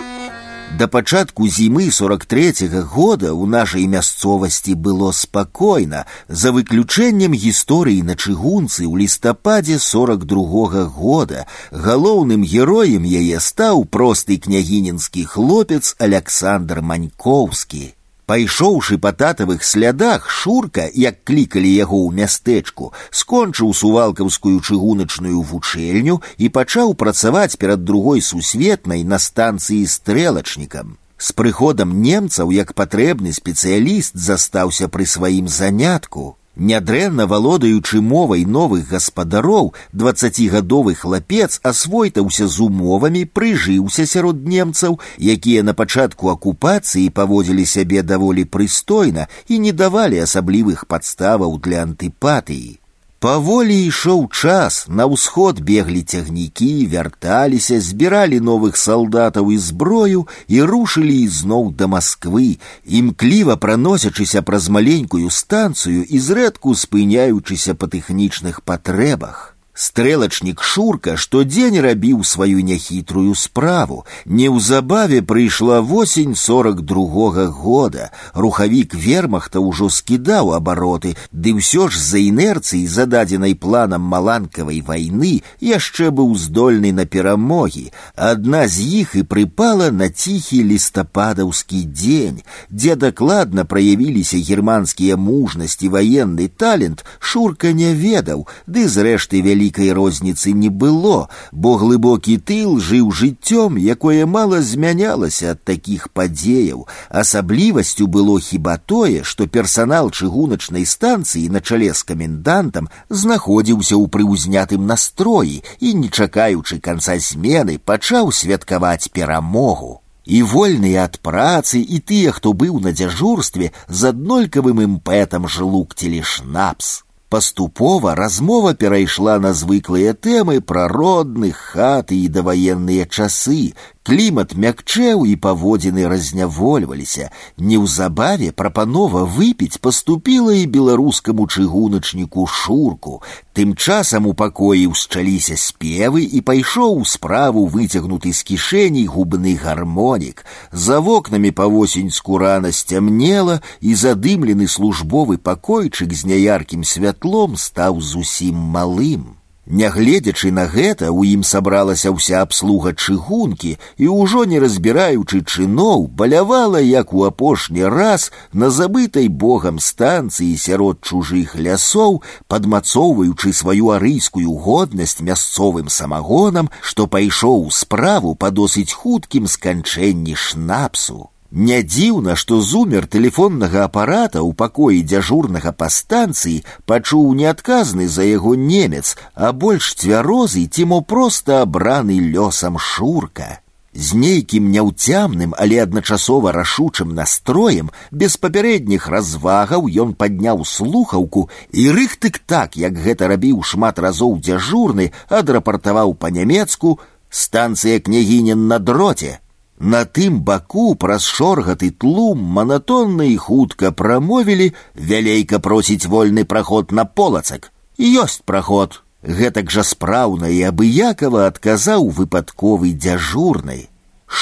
Да 0.78 0.86
пачатку 0.86 1.48
зімы 1.48 1.90
43 1.90 2.68
-го 2.68 2.82
года 2.82 3.32
ў 3.32 3.46
нашай 3.46 3.86
мясцовасці 3.86 4.74
было 4.74 5.12
спакойна, 5.12 6.04
за 6.28 6.52
выключэннем 6.52 7.32
гісторыі 7.32 8.02
на 8.02 8.14
чыгунцы 8.14 8.84
ў 8.84 8.96
лістападзе 8.98 9.78
42 9.78 10.68
-го 10.68 10.84
года. 10.86 11.46
Галоўным 11.72 12.44
героем 12.44 13.04
яе 13.04 13.40
стаў 13.40 13.84
просты 13.84 14.38
княгінінскі 14.38 15.24
хлопец 15.24 15.96
Александр 15.98 16.82
Манькоўскі. 16.82 17.94
Пайшоўшы 18.26 18.98
па 18.98 19.12
татавых 19.14 19.62
слядах 19.62 20.26
шурка, 20.28 20.88
як 20.92 21.22
клікалі 21.22 21.70
яго 21.70 21.98
ў 22.02 22.10
мястэчку, 22.20 22.90
скончыў 23.14 23.70
сувалкаўскую 23.70 24.58
чыгуначную 24.66 25.42
вучэльню 25.46 26.18
і 26.36 26.48
пачаў 26.50 26.94
працаваць 26.98 27.54
перад 27.54 27.84
другой 27.86 28.20
сусветнай 28.20 29.04
на 29.04 29.22
станцыі 29.22 29.86
стрэлачнікам. 29.86 30.98
З 31.18 31.32
прыходам 31.38 31.94
немцаў 32.02 32.50
як 32.50 32.74
патрэбны 32.74 33.30
спецыяліст 33.32 34.18
застаўся 34.18 34.90
пры 34.90 35.06
сваім 35.06 35.46
занятку. 35.46 36.34
Нядрэнна 36.60 37.26
валодаючы 37.26 38.00
мовай 38.00 38.46
новых 38.48 38.88
гаспадароў, 38.88 39.74
дваццацігадовы 39.92 40.94
хлапец 40.94 41.60
асвойтаўся 41.62 42.48
з 42.48 42.60
умовамі, 42.64 43.26
прыжыўся 43.28 44.06
сярод 44.08 44.40
немцаў, 44.48 44.96
якія 45.20 45.62
на 45.62 45.74
пачатку 45.76 46.32
акупацыі 46.32 47.12
паводзілі 47.12 47.66
сябе 47.68 48.00
даволі 48.02 48.48
прыстойна 48.48 49.28
і 49.48 49.60
не 49.66 49.72
давалі 49.72 50.24
асаблівых 50.24 50.88
падставаў 50.88 51.60
для 51.60 51.84
антыпатыі. 51.84 52.79
Паволі 53.20 53.74
ішоў 53.88 54.28
час, 54.28 54.84
на 54.86 55.06
ўсход 55.08 55.58
беглі 55.64 56.02
цягнікі, 56.04 56.86
вярталіся, 56.92 57.80
збіралі 57.80 58.38
новых 58.44 58.76
салдатаў 58.76 59.50
і 59.50 59.58
зброю 59.58 60.28
і 60.46 60.60
рушылі 60.62 61.16
ізноў 61.24 61.72
да 61.80 61.88
Масквы, 61.88 62.60
імкліва 62.84 63.56
праносячыся 63.56 64.44
праз 64.46 64.68
маленькую 64.68 65.32
станцыю 65.32 66.04
і 66.04 66.22
зрэдку 66.28 66.76
спыняючыся 66.76 67.74
па 67.74 67.88
тэхнічных 67.88 68.60
патрэбах. 68.62 69.49
Стрэлачнік 69.76 70.62
шурка 70.64 71.18
штодзень 71.20 71.76
рабіў 71.84 72.22
сваю 72.24 72.64
няхітрую 72.64 73.34
справу. 73.36 74.06
Неўзабаве 74.24 75.20
прыйшла 75.20 75.82
восень 75.82 76.34
сорок 76.34 76.80
другога 76.80 77.44
года. 77.52 78.08
Рухавік 78.32 78.94
вермахта 78.94 79.60
ўжо 79.60 79.90
скідаў 79.92 80.56
абароты, 80.56 81.12
ды 81.28 81.52
ўсё 81.60 81.92
ж 81.92 82.00
з-за 82.00 82.24
інерцыі, 82.24 82.88
зададзенай 82.88 83.52
планам 83.52 84.00
маланкавай 84.00 84.80
вайны, 84.80 85.44
яшчэ 85.60 86.08
быў 86.08 86.32
здольны 86.40 86.96
на 86.96 87.04
перамогі. 87.04 87.92
Адна 88.16 88.64
з 88.72 88.80
іх 89.04 89.12
і 89.12 89.28
прыпала 89.28 89.92
на 89.92 90.08
ціхі 90.08 90.64
лістападаўскі 90.72 91.84
дзень, 91.84 92.40
дзе 92.72 92.96
дакладна 92.96 93.68
праявіліся 93.68 94.40
германскія 94.40 95.20
мужнасць 95.20 95.84
і 95.84 95.92
ваенны 95.92 96.48
талент, 96.48 97.04
шурка 97.20 97.76
не 97.76 97.92
ведаў, 97.92 98.48
ды 98.64 98.88
зрэшты 98.88 99.44
вялі 99.44 99.59
вялікай 99.60 99.92
розніцы 99.92 100.52
не 100.52 100.68
было, 100.68 101.28
бо 101.52 101.76
глыбокі 101.76 102.36
тыл 102.38 102.78
жыў 102.80 103.10
жыццём, 103.12 103.76
якое 103.76 104.26
мала 104.26 104.62
змянялася 104.62 105.52
ад 105.56 105.64
такіх 105.64 106.08
падзеяў. 106.10 106.86
Асаблівасцю 107.10 108.06
было 108.06 108.38
хіба 108.40 108.78
тое, 108.78 109.22
што 109.22 109.46
персанал 109.46 110.10
чыгуначнай 110.10 110.86
станцыі 110.86 111.48
на 111.48 111.60
чале 111.60 111.92
з 111.92 112.02
камендантам 112.02 112.88
знаходзіўся 113.10 113.96
ў 113.96 114.06
прыўзнятым 114.08 114.86
настроі 114.86 115.62
і, 115.80 115.94
не 115.94 116.08
чакаючы 116.08 116.78
канца 116.78 117.18
змены, 117.18 117.78
пачаў 117.78 118.32
святкаваць 118.32 119.08
перамогу. 119.08 120.00
І 120.26 120.42
вольныя 120.42 121.06
ад 121.06 121.20
працы 121.22 121.78
і 121.78 122.02
тыя, 122.02 122.34
хто 122.34 122.52
быў 122.52 122.80
на 122.82 122.90
дзяжурстве 122.90 123.70
з 123.86 124.10
аднолькавым 124.10 124.82
імпэтам 124.82 125.46
жлукцілі 125.46 126.22
шнапс. 126.26 127.06
Паступова 127.31 128.13
размова 128.13 128.73
перайшла 128.75 129.37
на 129.39 129.53
звыклыя 129.53 130.11
тэмы 130.13 130.59
пра 130.59 130.81
родных 130.91 131.55
хаты 131.71 132.17
і 132.25 132.27
даваенныя 132.27 133.05
часы, 133.07 133.71
Клімат 134.06 134.54
мякчэў 134.54 135.26
і 135.26 135.34
паводзіны 135.36 136.06
разнявольваліся. 136.06 137.30
Неўзабаве 137.58 138.52
прапанова 138.52 139.24
выпіць 139.26 139.80
паступіла 139.82 140.54
і 140.54 140.66
беларускаму 140.66 141.46
чыгуначніку 141.46 142.46
шурку. 142.46 143.22
Тым 143.52 143.74
часам 143.74 144.26
у 144.30 144.34
пакоі 144.34 144.86
ўсчаліся 144.92 145.56
спевы 145.58 146.22
і 146.22 146.42
пайшоў 146.46 147.02
у 147.02 147.04
справу 147.04 147.66
выцягнуты 147.66 148.30
з 148.32 148.46
кішэней 148.46 149.06
губны 149.10 149.56
гармонік. 149.58 150.44
За 150.70 151.00
вокнамі 151.00 151.50
па-восеньску 151.50 152.38
рана 152.38 152.70
сцямнела 152.70 153.58
і 153.80 153.94
задымлены 153.94 154.68
службовы 154.68 155.38
пакойчык 155.38 156.14
з 156.14 156.30
няяркім 156.30 156.84
святлом 156.84 157.56
стаў 157.56 158.00
зусім 158.00 158.54
малым. 158.54 159.34
Нягледзячы 159.70 160.52
на 160.54 160.64
гэта 160.70 161.08
у 161.10 161.24
ім 161.26 161.42
сабралася 161.42 162.12
ўся 162.14 162.42
абслуга 162.46 162.92
чыгункі 162.94 163.72
і 163.98 164.06
ўжо 164.14 164.44
не 164.46 164.60
разбіраючы 164.62 165.42
чыноў 165.42 166.06
балявала 166.06 166.78
як 166.78 167.10
у 167.10 167.26
апошні 167.26 167.82
раз 167.90 168.30
на 168.52 168.70
забытай 168.70 169.26
богам 169.26 169.82
станцыі 169.82 170.54
сярод 170.54 171.02
чужых 171.02 171.58
лясоў 171.58 172.22
падмацоўваючы 172.46 173.50
сваю 173.50 173.90
арыйскую 173.98 174.54
годнасць 174.54 175.18
мясцовым 175.18 175.90
самагонам 175.90 176.70
што 176.80 177.10
пайшоў 177.10 177.66
справу 177.74 178.38
па 178.38 178.54
досыць 178.54 178.94
хуткім 178.94 179.50
сканчэнні 179.50 180.38
шнапсу 180.38 181.26
не 181.50 181.82
дзіўна, 181.82 182.34
што 182.36 182.60
зумер 182.60 183.06
тэлефоннага 183.06 183.84
апарата 183.88 184.40
ў 184.42 184.52
пакоі 184.62 185.02
дзяжурнага 185.02 185.72
па 185.72 185.88
станцыі 185.88 186.64
пачуў 186.84 187.34
неадказны 187.34 188.08
за 188.08 188.26
яго 188.26 188.54
немец, 188.54 189.16
а 189.34 189.52
больш 189.52 189.94
цвярозы 189.94 190.66
ці 190.66 190.90
мо 190.90 191.00
проста 191.00 191.62
абраны 191.62 192.18
лёсам 192.18 192.78
шурка. 192.78 193.60
З 193.96 194.12
нейкім 194.20 194.68
няўцямным, 194.72 195.54
але 195.56 195.80
адначасова 195.80 196.52
рашучым 196.52 197.14
настроем, 197.14 197.88
без 198.10 198.36
папярэдніх 198.36 199.08
развагаў 199.08 199.88
ён 199.88 200.12
падняў 200.12 200.66
слухаўку 200.68 201.48
і 201.72 201.88
рыхтык 201.96 202.42
так, 202.44 202.76
як 202.76 202.92
гэта 202.92 203.32
рабіў 203.32 203.62
шмат 203.62 203.98
разоў 203.98 204.36
дзяжурны, 204.44 205.12
адрапартаваў 205.30 206.12
па-нямецку 206.20 206.98
станцыя 207.30 208.00
княгінін 208.00 208.68
на 208.68 208.78
дроце. 208.78 209.39
На 209.80 210.04
тым 210.04 210.40
баку 210.40 210.94
праз 210.94 211.24
шоргат 211.28 211.82
і 211.82 211.90
тлум 211.90 212.40
манатонна 212.58 213.24
і 213.28 213.36
хутка 213.36 213.92
прамовілі, 213.92 214.72
вялейка 214.96 215.58
просіць 215.58 216.08
вольны 216.08 216.44
праход 216.44 216.92
на 216.92 217.04
полацак. 217.04 217.72
Ёсць 217.98 218.40
праход. 218.44 219.02
Гэтак 219.22 219.70
жа 219.70 219.82
спраўна 219.82 220.48
і 220.48 220.62
абыякава 220.70 221.46
адказаў 221.50 222.08
выпадковы 222.08 222.94
дзяжурнай. 222.94 223.88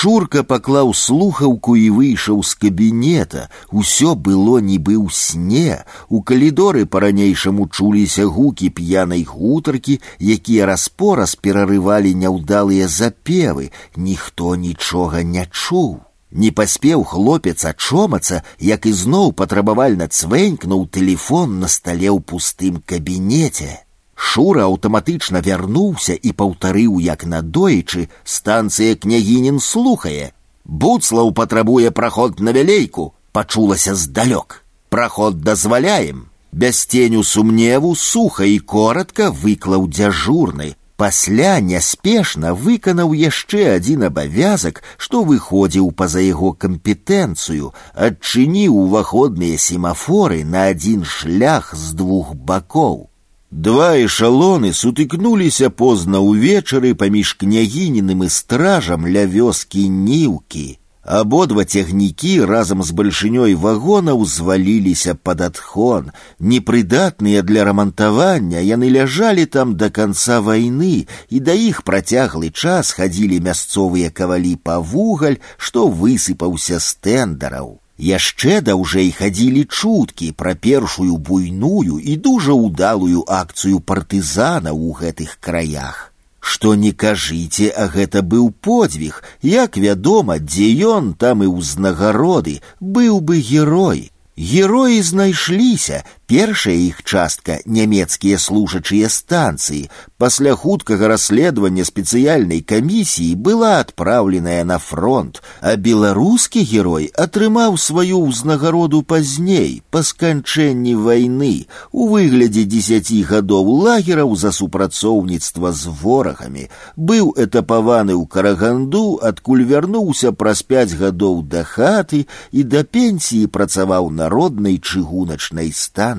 Шурка 0.05 0.43
паклаў 0.43 0.91
слухаўку 0.93 1.75
і 1.81 1.85
выйшаў 1.97 2.41
з 2.45 2.57
кабінета. 2.63 3.43
Усё 3.71 4.15
было 4.27 4.57
нібы 4.61 4.97
ў 5.01 5.09
сне. 5.13 5.85
У 6.09 6.21
калідоры 6.21 6.85
па-ранейшаму 6.85 7.69
чуліся 7.69 8.25
гукі 8.25 8.69
п'янай 8.81 9.23
гутаркі, 9.29 10.01
якія 10.21 10.67
распораз 10.73 11.37
перарывалі 11.37 12.13
няўдалыя 12.25 12.89
запевы. 12.89 13.71
Ніхто 13.97 14.57
нічога 14.57 15.23
не 15.23 15.47
чуў. 15.53 16.01
Не 16.35 16.51
паспеў 16.51 17.05
хлопец 17.05 17.65
ачомацца, 17.65 18.43
як 18.59 18.91
ізноў 18.91 19.33
патрабавальна 19.33 20.09
цвэнькнуў 20.09 20.89
тэлефон 20.91 21.61
на 21.61 21.69
стале 21.69 22.11
ў 22.11 22.19
пустым 22.21 22.83
кабінеце. 22.83 23.85
Шура 24.19 24.65
аўтаматычна 24.71 25.41
вярнуўся 25.47 26.15
і 26.15 26.33
паўтарыў 26.33 27.01
як 27.03 27.25
надоечы 27.25 28.09
станцыя 28.25 28.95
княгінін 28.97 29.61
слухае. 29.61 30.33
Буцлаў 30.65 31.33
патрабуе 31.33 31.91
праход 31.91 32.41
на 32.41 32.55
вялейку, 32.57 33.15
пачулася 33.33 33.95
здалёк. 33.95 34.63
Праход 34.89 35.41
дазваляем. 35.41 36.29
Без 36.53 36.85
ценю 36.87 37.25
сумневу 37.25 37.95
суха 37.97 38.45
і 38.45 38.59
коротка 38.59 39.31
выклаў 39.31 39.89
дзяжурны. 39.89 40.75
Пасля 40.97 41.59
няспешна 41.59 42.55
выканаў 42.55 43.15
яшчэ 43.19 43.75
адзін 43.77 44.07
абавязак, 44.09 44.83
што 44.97 45.25
выходзіў 45.27 45.91
па-за 45.91 46.23
яго 46.23 46.53
кампетэнцыю, 46.53 47.73
адчыніў 47.95 48.77
уваходныя 48.85 49.59
семафоры 49.59 50.45
на 50.45 50.71
адзін 50.71 51.03
шлях 51.03 51.75
з 51.75 51.99
двух 51.99 52.35
бакоў. 52.35 53.08
Два 53.55 53.91
эшалоны 53.97 54.73
сутыкнуліся 54.75 55.71
позна 55.71 56.19
ўвечары 56.19 56.95
паміж 56.99 57.35
княгіненым 57.43 58.25
і 58.27 58.31
стражам 58.37 59.07
ля 59.07 59.23
вёскі 59.31 59.85
ніўкі. 59.89 60.67
Абодва 61.05 61.65
цягнікі 61.65 62.33
разам 62.49 62.83
з 62.83 62.91
бальшынёй 62.97 63.55
вагонаў 63.55 64.25
зваліліся 64.25 65.15
пад 65.15 65.45
адхон. 65.47 66.11
Непрыдатныя 66.41 67.45
для 67.45 67.65
рамантавання 67.69 68.65
яны 68.65 68.89
ляжалі 68.89 69.45
там 69.45 69.77
да 69.77 69.91
канца 69.91 70.41
вайны, 70.41 71.07
і 71.29 71.41
да 71.41 71.53
іх 71.53 71.85
працяглы 71.85 72.51
час 72.51 72.97
хадзілі 72.97 73.41
мясцовыя 73.45 74.11
кавалі 74.11 74.57
па 74.57 74.81
вугаль, 74.81 75.39
што 75.59 75.87
высыпаўся 75.87 76.81
з 76.81 76.97
тэндараў. 77.05 77.78
Яшчэ 77.99 78.61
даўжэй 78.67 79.11
хадзілі 79.15 79.63
чуткі 79.71 80.33
пра 80.41 80.55
першую 80.55 81.17
буйную 81.17 81.99
і 81.99 82.17
дужа 82.17 82.57
ўдалую 82.59 83.23
акцыю 83.29 83.79
партызана 83.79 84.75
ў 84.75 84.99
гэтых 84.99 85.39
краях. 85.39 86.11
Што 86.41 86.75
не 86.75 86.91
кажыце, 86.93 87.71
а 87.73 87.87
гэта 87.89 88.21
быў 88.21 88.51
подзвіг, 88.51 89.23
як 89.43 89.79
вядома, 89.79 90.39
дзе 90.39 90.67
ён 90.95 91.15
там 91.15 91.47
і 91.47 91.49
ўзнагароды, 91.49 92.61
быў 92.81 93.21
бы 93.21 93.39
герой. 93.41 94.11
Героі 94.37 95.01
знайшліся, 95.01 96.05
першая 96.29 96.75
іх 96.75 97.05
частка 97.05 97.61
нямецкія 97.65 98.39
служачыя 98.43 99.09
станцыі. 99.09 99.87
Пасля 100.19 100.55
хуткага 100.59 101.09
расследавання 101.09 101.85
спецыяльнай 101.87 102.61
камісіі 102.61 103.37
была 103.37 103.79
адпраўленая 103.85 104.65
на 104.65 104.79
фронт, 104.79 105.39
а 105.61 105.77
беларускі 105.77 106.65
герой 106.65 107.13
атрымаў 107.15 107.79
сваю 107.79 108.21
ўзнагароду 108.27 109.03
пазней 109.03 109.83
па 109.95 110.03
сканчэнні 110.03 110.95
вайны 110.99 111.67
у 111.93 112.09
выглядзе 112.11 112.67
дзесяці 112.67 113.23
гадоў 113.31 113.71
лагераў 113.87 114.35
за 114.35 114.51
супрацоўніцтва 114.51 115.71
з 115.73 115.95
ворагамі. 116.03 116.69
Быў 116.97 117.33
этапаваны 117.39 118.19
ў 118.19 118.27
караганду, 118.27 119.21
адкуль 119.23 119.63
вярнуўся 119.63 120.33
праз 120.33 120.67
пяць 120.67 120.99
гадоў 120.99 121.43
да 121.47 121.63
хаты 121.63 122.27
і 122.51 122.63
да 122.67 122.83
пенсіі 122.83 123.47
працаваў 123.47 124.11
на 124.11 124.25
народнай 124.25 124.79
чыгуначнай 124.81 125.71
станцыі. 125.73 126.15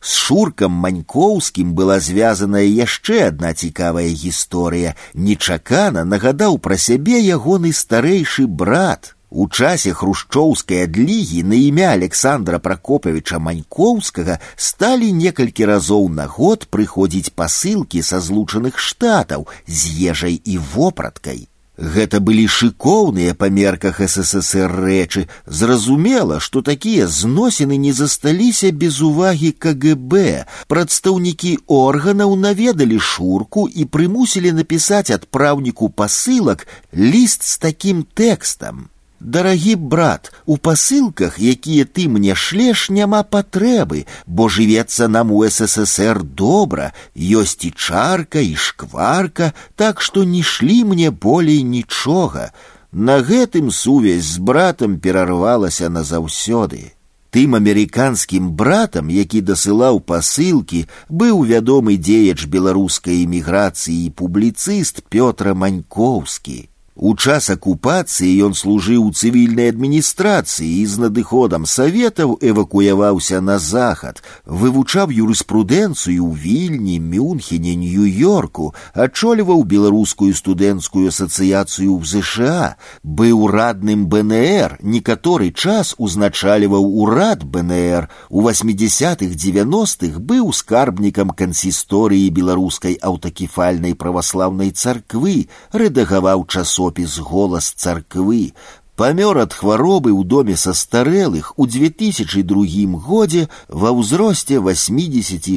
З 0.00 0.16
шуркам 0.16 0.72
манькоўскім 0.80 1.72
была 1.76 2.00
звязаная 2.00 2.64
яшчэ 2.64 3.28
адна 3.28 3.52
цікавая 3.52 4.08
гісторыя. 4.08 4.96
Нечакана 5.14 6.04
нагадаў 6.04 6.56
пра 6.58 6.76
сябе 6.76 7.20
ягоны 7.20 7.72
старэйшы 7.72 8.46
брат. 8.46 9.14
У 9.30 9.46
часе 9.46 9.92
хрушчоўскай 9.94 10.84
адлігі 10.88 11.44
на 11.46 11.54
імя 11.54 11.92
Александра 11.94 12.58
Пракопавіча 12.58 13.38
Манькоўскага 13.38 14.40
сталі 14.56 15.12
некалькі 15.12 15.68
разоў 15.70 16.08
на 16.08 16.26
год 16.26 16.66
прыходзіць 16.66 17.30
пасылкі 17.36 18.02
са 18.02 18.18
злучаных 18.18 18.78
штатаў 18.78 19.46
з 19.68 20.10
ежай 20.10 20.40
і 20.44 20.58
вопраткай. 20.58 21.46
Гэта 21.80 22.20
былі 22.20 22.44
шыкоўныя 22.44 23.32
па 23.32 23.48
мерках 23.48 24.00
ССР 24.04 24.68
рэчы. 24.68 25.24
Зразумела, 25.46 26.36
што 26.38 26.60
такія 26.60 27.06
зносіны 27.08 27.80
не 27.80 27.92
засталіся 27.96 28.70
без 28.70 29.00
увагі 29.00 29.52
КГБ. 29.56 30.44
Прадстаўнікі 30.68 31.56
органаў 31.80 32.36
наведалі 32.36 33.00
шурку 33.00 33.64
і 33.64 33.88
прымусілі 33.88 34.52
напісаць 34.60 35.08
адпраўніку 35.08 35.88
пасылак 35.88 36.68
ліст 36.92 37.48
з 37.48 37.58
такім 37.64 38.04
тэкстам. 38.04 38.90
Дарагі 39.20 39.74
брат, 39.76 40.32
у 40.46 40.56
пасылках, 40.56 41.36
якія 41.38 41.84
ты 41.84 42.08
мне 42.08 42.34
шлеш, 42.34 42.88
няма 42.88 43.20
патрэбы, 43.22 44.06
бо 44.26 44.48
жывецца 44.48 45.08
нам 45.12 45.30
у 45.30 45.44
ССР 45.44 46.22
добра, 46.24 46.94
ёсць 47.14 47.60
і 47.68 47.70
чарка 47.76 48.40
і 48.40 48.56
шкварка, 48.56 49.52
так 49.76 50.00
што 50.00 50.24
не 50.24 50.40
шлі 50.42 50.84
мне 50.84 51.10
болей 51.10 51.60
нічога. 51.62 52.56
На 52.92 53.20
гэтым 53.20 53.70
сувязь 53.70 54.24
з 54.24 54.38
братам 54.40 54.96
перарвалася 54.98 55.92
назаўсёды. 55.92 56.96
Тым 57.30 57.54
амерыканскім 57.60 58.50
братам, 58.56 59.12
які 59.12 59.44
дасылаў 59.44 60.00
пасылкі, 60.00 60.88
быў 61.12 61.44
вядомы 61.44 62.00
дзеяч 62.00 62.48
беларускай 62.48 63.22
эміграцыі 63.28 64.00
і 64.08 64.10
публіцыст 64.16 65.04
Пётра 65.12 65.52
Манькоўскі. 65.54 66.70
У 67.00 67.14
час 67.16 67.46
акупацыі 67.48 68.28
ён 68.44 68.52
служыў 68.52 69.06
у 69.08 69.10
цывільнай 69.16 69.70
адміністрацыі 69.72 70.68
і 70.68 70.84
з 70.84 71.00
надыходам 71.00 71.62
саветаў 71.64 72.34
эвакуяваўся 72.44 73.40
на 73.40 73.56
захад, 73.56 74.20
вывучаў 74.44 75.08
юрыспрудэнцыю 75.08 76.20
ў 76.20 76.32
вільні, 76.36 76.98
мюнхене, 77.00 77.72
нью-йорку, 77.72 78.74
адчольваў 78.92 79.64
беларускую 79.64 80.34
студэнцкую 80.34 81.08
асацыяцыю 81.08 81.96
ў 81.96 82.04
ЗША, 82.04 82.76
быў 83.00 83.48
радным 83.48 84.04
БНР, 84.04 84.76
некаторы 84.82 85.54
час 85.56 85.94
узначальваў 85.96 86.84
урад 86.84 87.48
БНР, 87.48 88.10
у 88.28 88.44
80-х 88.44 89.32
90-х 89.40 90.20
быў 90.20 90.52
скарбнікам 90.52 91.32
кансісторыі 91.32 92.28
беларускай 92.28 93.00
аўтакефальнай 93.00 93.96
праваслаўнай 93.96 94.76
царквы, 94.76 95.48
рэдагаваў 95.72 96.44
часу 96.44 96.83
топіс 96.85 97.17
голас 97.17 97.73
царквы, 97.73 98.53
памёр 98.93 99.41
ад 99.41 99.57
хваробы 99.57 100.13
ў 100.13 100.21
доме 100.21 100.53
састарэлых 100.53 101.57
у 101.57 101.65
2002 101.65 102.93
годзе 103.01 103.49
ва 103.73 103.89
ўзросце 103.89 104.61
86 104.61 105.49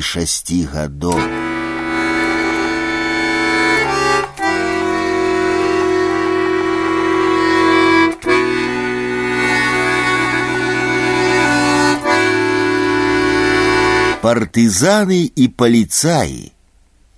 гадоў. 0.73 1.21
Партизаны 14.25 15.29
и 15.37 15.47
паліцаі 15.49 16.58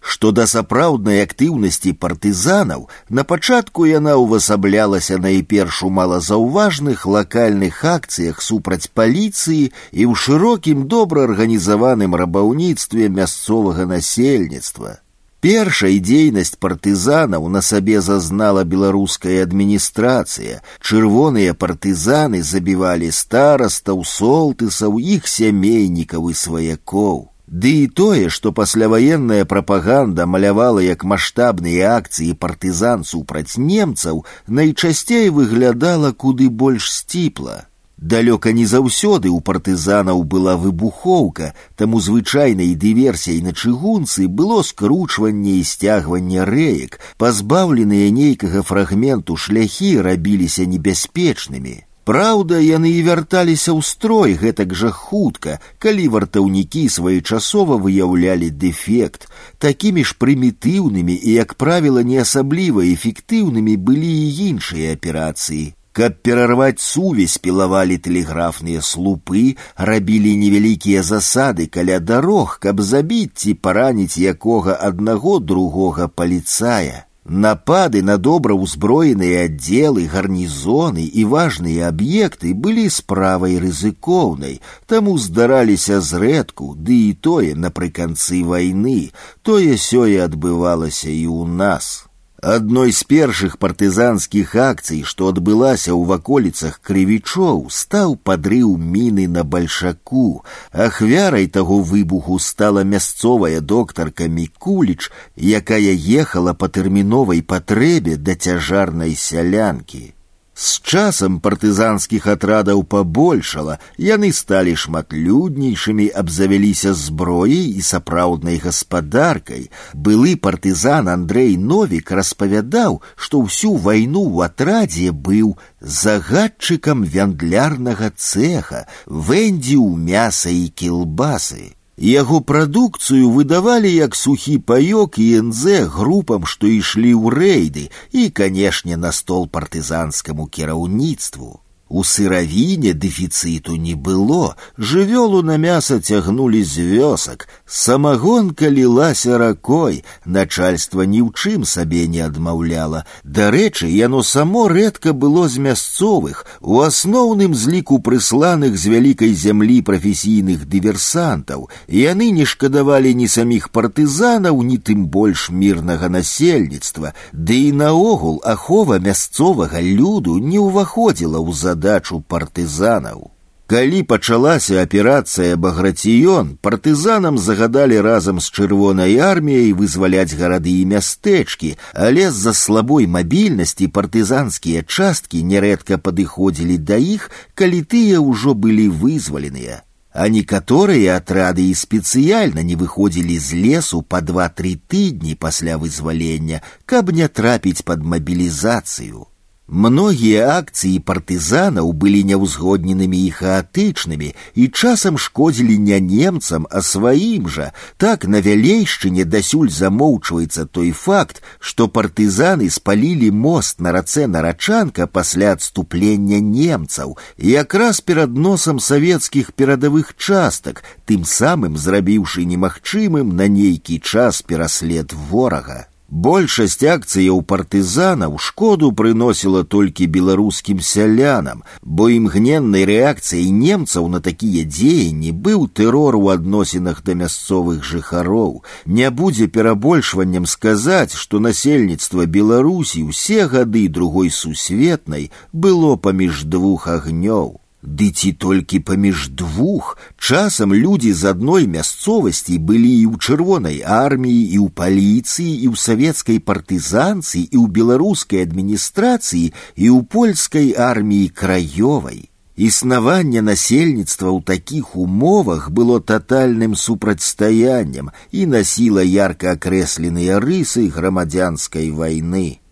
Што 0.09 0.29
да 0.37 0.43
сапраўднай 0.47 1.23
актыўнасці 1.25 1.91
партызанаў, 2.03 2.83
на 3.09 3.23
пачатку 3.29 3.87
яна 3.89 4.13
ўвасаблялася 4.21 5.17
найперш 5.17 5.81
у 5.87 5.89
малазаўважных 5.89 7.07
лакальных 7.15 7.81
акцыях 7.93 8.43
супраць 8.47 8.85
паліцыі 8.93 9.63
і 9.65 10.03
ў 10.05 10.13
шырокім 10.25 10.85
добра 10.93 11.25
арганізаваным 11.29 12.13
рабаўніцтве 12.21 13.09
мясцовага 13.09 13.89
насельніцтва. 13.89 15.01
Першай 15.45 15.99
дзейнасць 15.99 16.55
партызанаў 16.57 17.49
на 17.49 17.61
сабе 17.65 17.99
зазнала 18.01 18.63
беларуская 18.63 19.43
адміністрацыя. 19.43 20.61
Чырвоныя 20.81 21.53
партызаны 21.53 22.41
забівалі 22.41 23.11
старастаў, 23.11 24.01
солтысаў, 24.05 24.97
іх 24.97 25.29
сямейнікаў 25.29 26.29
і 26.29 26.43
сваякоў. 26.45 27.28
Ды 27.49 27.71
і 27.83 27.87
тое, 27.87 28.29
што 28.29 28.51
пасляваенная 28.51 29.45
прапаганда 29.45 30.25
малявала 30.25 30.81
як 30.81 31.03
маштабныя 31.03 31.93
акцыі 31.97 32.33
партызан 32.33 33.05
супраць 33.05 33.57
немцаў, 33.57 34.25
найчасцей 34.47 35.29
выглядала 35.29 36.11
куды 36.11 36.49
больш 36.49 36.89
сціпла. 36.89 37.65
Далёка 37.97 38.51
не 38.51 38.65
заўсёды 38.65 39.29
ў 39.31 39.39
партызанаў 39.39 40.25
была 40.25 40.57
выбухоўка, 40.57 41.53
таму 41.77 42.01
звычайнай 42.01 42.75
дыверсіяй 42.75 43.41
на 43.41 43.53
чыгунцы 43.53 44.27
было 44.27 44.61
скручванне 44.63 45.55
і 45.61 45.63
сцягванне 45.63 46.43
рэек, 46.43 46.99
пазбаўленыя 47.17 48.11
нейкага 48.11 48.63
фрагменту 48.63 49.37
шляхі 49.37 50.01
рабіліся 50.01 50.65
небяспечнымі. 50.65 51.85
Праўда, 52.09 52.59
яны 52.61 52.89
і 52.95 53.01
вярталіся 53.05 53.73
ў 53.73 53.81
строй 53.81 54.35
гэтак 54.37 54.75
жа 54.77 54.91
хутка, 54.93 55.57
калі 55.81 56.03
вартаўнікі 56.15 56.83
своечасова 56.95 57.77
выяўлялі 57.81 58.49
дэфект. 58.63 59.25
Такімі 59.57 60.03
ж 60.05 60.13
прымітыўнымі 60.21 61.15
і, 61.17 61.31
як 61.33 61.57
правіла, 61.57 62.05
не 62.05 62.21
асабліва 62.21 62.85
эфектыўнымі 62.85 63.73
былі 63.89 64.13
і 64.27 64.29
іншыя 64.51 64.93
аперацыі. 64.93 65.73
Каб 65.95 66.21
перарваць 66.27 66.83
сувязь 66.83 67.39
пілавалі 67.41 67.97
тэлеграфныя 68.05 68.85
слупы, 68.85 69.55
рабілі 69.89 70.35
невялікія 70.37 71.01
засады 71.07 71.65
каля 71.71 71.97
дарог, 71.97 72.59
каб 72.61 72.85
забіць 72.85 73.33
ці 73.41 73.57
параніць 73.57 74.19
якога 74.19 74.75
аднаго 74.77 75.39
другога 75.39 76.07
паліцая. 76.11 77.07
Напады 77.25 78.03
на 78.05 78.15
добра 78.21 78.53
ўзброеныя 78.53 79.45
аддзелы, 79.49 80.05
гарнізоны 80.05 81.05
і 81.09 81.23
важныя 81.25 81.89
аб'екты 81.89 82.53
былі 82.53 82.85
справай 82.93 83.57
рызыкоўнай, 83.57 84.61
таму 84.85 85.17
здараліся 85.17 86.01
зрэдку, 86.05 86.75
ды 86.77 86.93
і 87.09 87.13
тое 87.13 87.57
напрыканцы 87.57 88.45
вайны, 88.45 89.09
тое 89.41 89.73
сёе 89.73 90.21
адбывалася 90.21 91.09
і 91.09 91.25
ў 91.25 91.49
нас. 91.49 92.05
Адной 92.45 92.91
з 92.93 93.03
першых 93.09 93.57
партызанскіх 93.57 94.51
акцый, 94.63 95.01
што 95.11 95.29
адбылася 95.33 95.89
ў 95.93 96.05
ваколіцах 96.11 96.75
крывічоў, 96.89 97.63
стаў 97.73 98.13
падрыў 98.21 98.75
міны 98.77 99.25
на 99.27 99.43
бальшаку. 99.43 100.43
Ахвярай 100.71 101.47
таго 101.47 101.79
выбуху 101.81 102.37
стала 102.37 102.83
мясцовая 102.83 103.61
доктарка 103.61 104.27
Мікуліч, 104.27 105.09
якая 105.35 105.95
ехала 106.21 106.53
па 106.53 106.69
тэрміновай 106.69 107.41
патрэбе 107.41 108.13
да 108.17 108.35
цяжарнай 108.35 109.15
сялянкі. 109.15 110.13
С 110.59 110.79
часам 110.79 111.41
партызанскіх 111.43 112.27
атрадаў 112.31 112.85
пабольшала, 112.87 113.75
яны 113.99 114.29
сталі 114.31 114.75
шматлюднейшымі, 114.83 116.07
абзавяліся 116.21 116.93
зброяй 116.95 117.75
і 117.75 117.83
сапраўднай 117.83 118.61
гаспадаркай. 118.63 119.67
Былы 119.93 120.37
партызан 120.39 121.11
Андрей 121.11 121.57
Новік 121.59 122.15
распавядаў, 122.15 123.01
што 123.19 123.43
ўсю 123.43 123.75
вайну 123.75 124.23
ў 124.31 124.47
атрадзе 124.47 125.11
быў 125.11 125.57
загадчыкам 125.83 127.03
вяндлярнага 127.03 128.15
цеха, 128.15 128.87
вэндзіў 129.11 129.89
мяса 129.99 130.55
і 130.55 130.69
кілбасы. 130.71 131.75
Яго 131.99 132.41
прадукцыю 132.41 133.29
выдавалі 133.31 133.87
як 133.87 134.15
сухі 134.15 134.57
паёк 134.59 135.15
і 135.15 135.27
НЗ 135.41 135.87
групам, 135.87 136.43
што 136.43 136.67
ішлі 136.67 137.13
ў 137.15 137.31
рэйды 137.31 137.83
і, 138.11 138.29
канешне, 138.29 138.97
на 138.97 139.11
стол 139.15 139.47
партызанскаму 139.47 140.47
кіраўніцтву. 140.47 141.61
У 141.89 142.03
сыравіне 142.03 142.93
дэфіцыту 142.97 143.75
не 143.77 143.93
было, 143.93 144.55
жывёлу 144.75 145.43
на 145.45 145.57
мяса 145.57 145.99
цягнулі 146.01 146.63
з 146.65 146.81
вёсак, 146.81 147.45
самагонка 147.67 148.69
лілася 148.73 149.37
ракой, 149.37 150.03
начальства 150.25 151.05
ні 151.05 151.21
ў 151.21 151.29
чым 151.37 151.61
сабе 151.63 152.07
не 152.09 152.25
адмаўляла. 152.25 153.05
Дарэчы, 153.23 153.85
яно 153.85 154.23
само 154.23 154.65
рэдка 154.67 155.13
было 155.13 155.45
з 155.47 155.61
мясцовых, 155.61 156.43
у 156.59 156.81
асноўным 156.81 157.53
зліку 157.53 158.01
прысланых 158.01 158.81
з 158.81 158.89
вялікай 158.89 159.37
зямлі 159.37 159.85
прафесійных 159.85 160.65
дыверсантаў. 160.65 161.69
Яны 161.85 162.31
не 162.33 162.49
шкадавалі 162.49 163.13
ні 163.13 163.29
саміх 163.29 163.69
партызанаў, 163.69 164.57
ні 164.65 164.81
тым 164.81 165.05
больш 165.05 165.53
мірнага 165.53 166.09
насельніцтва, 166.09 167.13
ды 167.29 167.69
і 167.69 167.71
наогул 167.77 168.41
ахова 168.43 168.97
мясцовага 168.97 169.85
люду 169.85 170.41
не 170.41 170.57
ўваходзіла 170.57 171.37
ў 171.37 171.53
задачу 171.53 171.75
задачу 171.79 172.21
партызанаў. 172.27 173.31
Калі 173.65 174.03
пачалася 174.05 174.83
аперацыя 174.85 175.57
баграцыён, 175.57 176.49
партызанам 176.61 177.39
загадалі 177.41 177.97
разам 178.05 178.37
з 178.39 178.51
чырвонай 178.53 179.17
арміяй 179.17 179.71
вызваляць 179.79 180.37
гарады 180.37 180.69
і 180.81 180.85
мястэчкі, 180.91 181.71
але 181.93 182.29
з-за 182.29 182.53
слабой 182.53 183.09
мабільнасці 183.09 183.89
партызанскія 183.97 184.85
часткі 184.85 185.41
нярэдка 185.41 185.97
падыходзілі 185.97 186.77
да 186.77 187.01
іх, 187.01 187.31
калі 187.57 187.81
тыя 187.81 188.21
ўжо 188.21 188.53
былі 188.53 188.87
вызваленыя. 189.01 189.81
А 190.13 190.29
некаторыя 190.29 191.17
атрады 191.17 191.65
і 191.65 191.73
спецыяльна 191.73 192.61
не 192.61 192.77
выходзілі 192.77 193.41
з 193.41 193.65
лесу 193.65 194.05
па 194.05 194.21
два-тры 194.21 194.77
тыдні 194.77 195.33
пасля 195.33 195.81
вызвалення, 195.81 196.61
каб 196.85 197.09
не 197.09 197.27
трапіць 197.27 197.81
пад 197.81 198.05
мабілізацыю. 198.05 199.25
Многія 199.69 200.61
акцыі 200.61 200.99
партызанаў 201.01 201.87
былі 202.01 202.19
няўзгодненымі 202.29 203.21
і 203.25 203.29
хаатычнымі 203.33 204.27
і 204.61 204.67
часам 204.69 205.17
шкодзілі 205.17 205.77
не 205.81 205.97
немцам, 205.99 206.67
а 206.69 206.83
сваім 206.85 207.49
жа. 207.49 207.71
Так 207.97 208.27
на 208.29 208.41
вялейшчыне 208.45 209.25
дасюль 209.25 209.71
замоўчваецца 209.73 210.67
той 210.69 210.91
факт, 210.91 211.41
што 211.57 211.87
партызаны 211.89 212.69
спалілі 212.69 213.31
мост 213.31 213.81
на 213.81 213.89
рацэ 213.97 214.27
нарачанка 214.27 215.07
пасля 215.07 215.57
адступлення 215.57 216.37
немцаў, 216.45 217.17
якраз 217.41 218.01
перад 218.05 218.37
носам 218.37 218.77
савецкіх 218.77 219.51
перадавых 219.57 220.13
частак, 220.15 220.83
тым 221.09 221.25
самым 221.25 221.73
зрабіўшы 221.73 222.45
немагчымым 222.45 223.33
на 223.33 223.49
нейкі 223.49 223.97
час 223.97 224.45
пераслед 224.45 225.09
ворага. 225.33 225.88
Большасць 226.09 226.83
акцыяў 226.85 227.41
партызанаў 227.41 228.37
шкоду 228.37 228.91
прыносіла 228.91 229.63
толькі 229.63 230.05
беларускім 230.05 230.79
сялянам, 230.79 231.63
бо 231.81 232.09
імгненнай 232.13 232.85
рэакцыяй 232.85 233.49
немцаў 233.49 234.07
на 234.13 234.21
такія 234.21 234.63
дзеянні 234.69 235.33
быў 235.33 235.65
тэрор 235.67 236.15
у 236.21 236.29
адносінах 236.29 237.01
да 237.03 237.17
мясцовых 237.17 237.83
жыхароў. 237.83 238.63
Не 238.85 239.09
будзе 239.09 239.47
перабольшваннем 239.47 240.45
сказаць, 240.45 241.17
што 241.17 241.41
насельніцтва 241.41 242.29
Беларусі 242.29 243.03
ўсе 243.09 243.49
гады 243.49 243.87
другой 243.89 244.29
сусветнай 244.29 245.31
было 245.51 245.95
паміж 245.97 246.45
двух 246.45 246.87
агнёў. 246.87 247.58
Ды 247.85 248.09
ці 248.09 248.31
толькі 248.33 248.79
паміж 248.79 249.27
двух 249.39 249.97
часам 250.17 250.73
людзі 250.73 251.13
з 251.13 251.31
адной 251.31 251.67
мясцовасці 251.69 252.57
былі 252.57 252.89
і 252.89 253.05
ў 253.13 253.21
чырвонай 253.21 253.77
арміі 253.85 254.41
і 254.41 254.57
ў 254.65 254.67
паліцыі 254.79 255.51
і 255.53 255.67
ў 255.69 255.75
савецкай 255.77 256.39
партызанцыі 256.41 257.43
і 257.45 257.57
ў 257.61 257.65
беларускай 257.77 258.41
адміністрацыі 258.49 259.45
і 259.51 259.85
ў 259.93 260.01
польскай 260.17 260.73
арміі 260.73 261.29
краёвай. 261.29 262.25
Існаванне 262.55 263.45
насельніцтва 263.45 264.29
ў 264.31 264.39
такіх 264.49 264.95
умовах 264.95 265.69
было 265.69 266.01
татальным 266.01 266.75
супрацьстаяннем 266.75 268.11
і 268.31 268.45
насіла 268.49 269.03
ярка 269.03 269.53
акрэсленыя 269.59 270.39
рысы 270.39 270.87
грамадзянскай 270.89 271.91
вайны. 271.91 272.63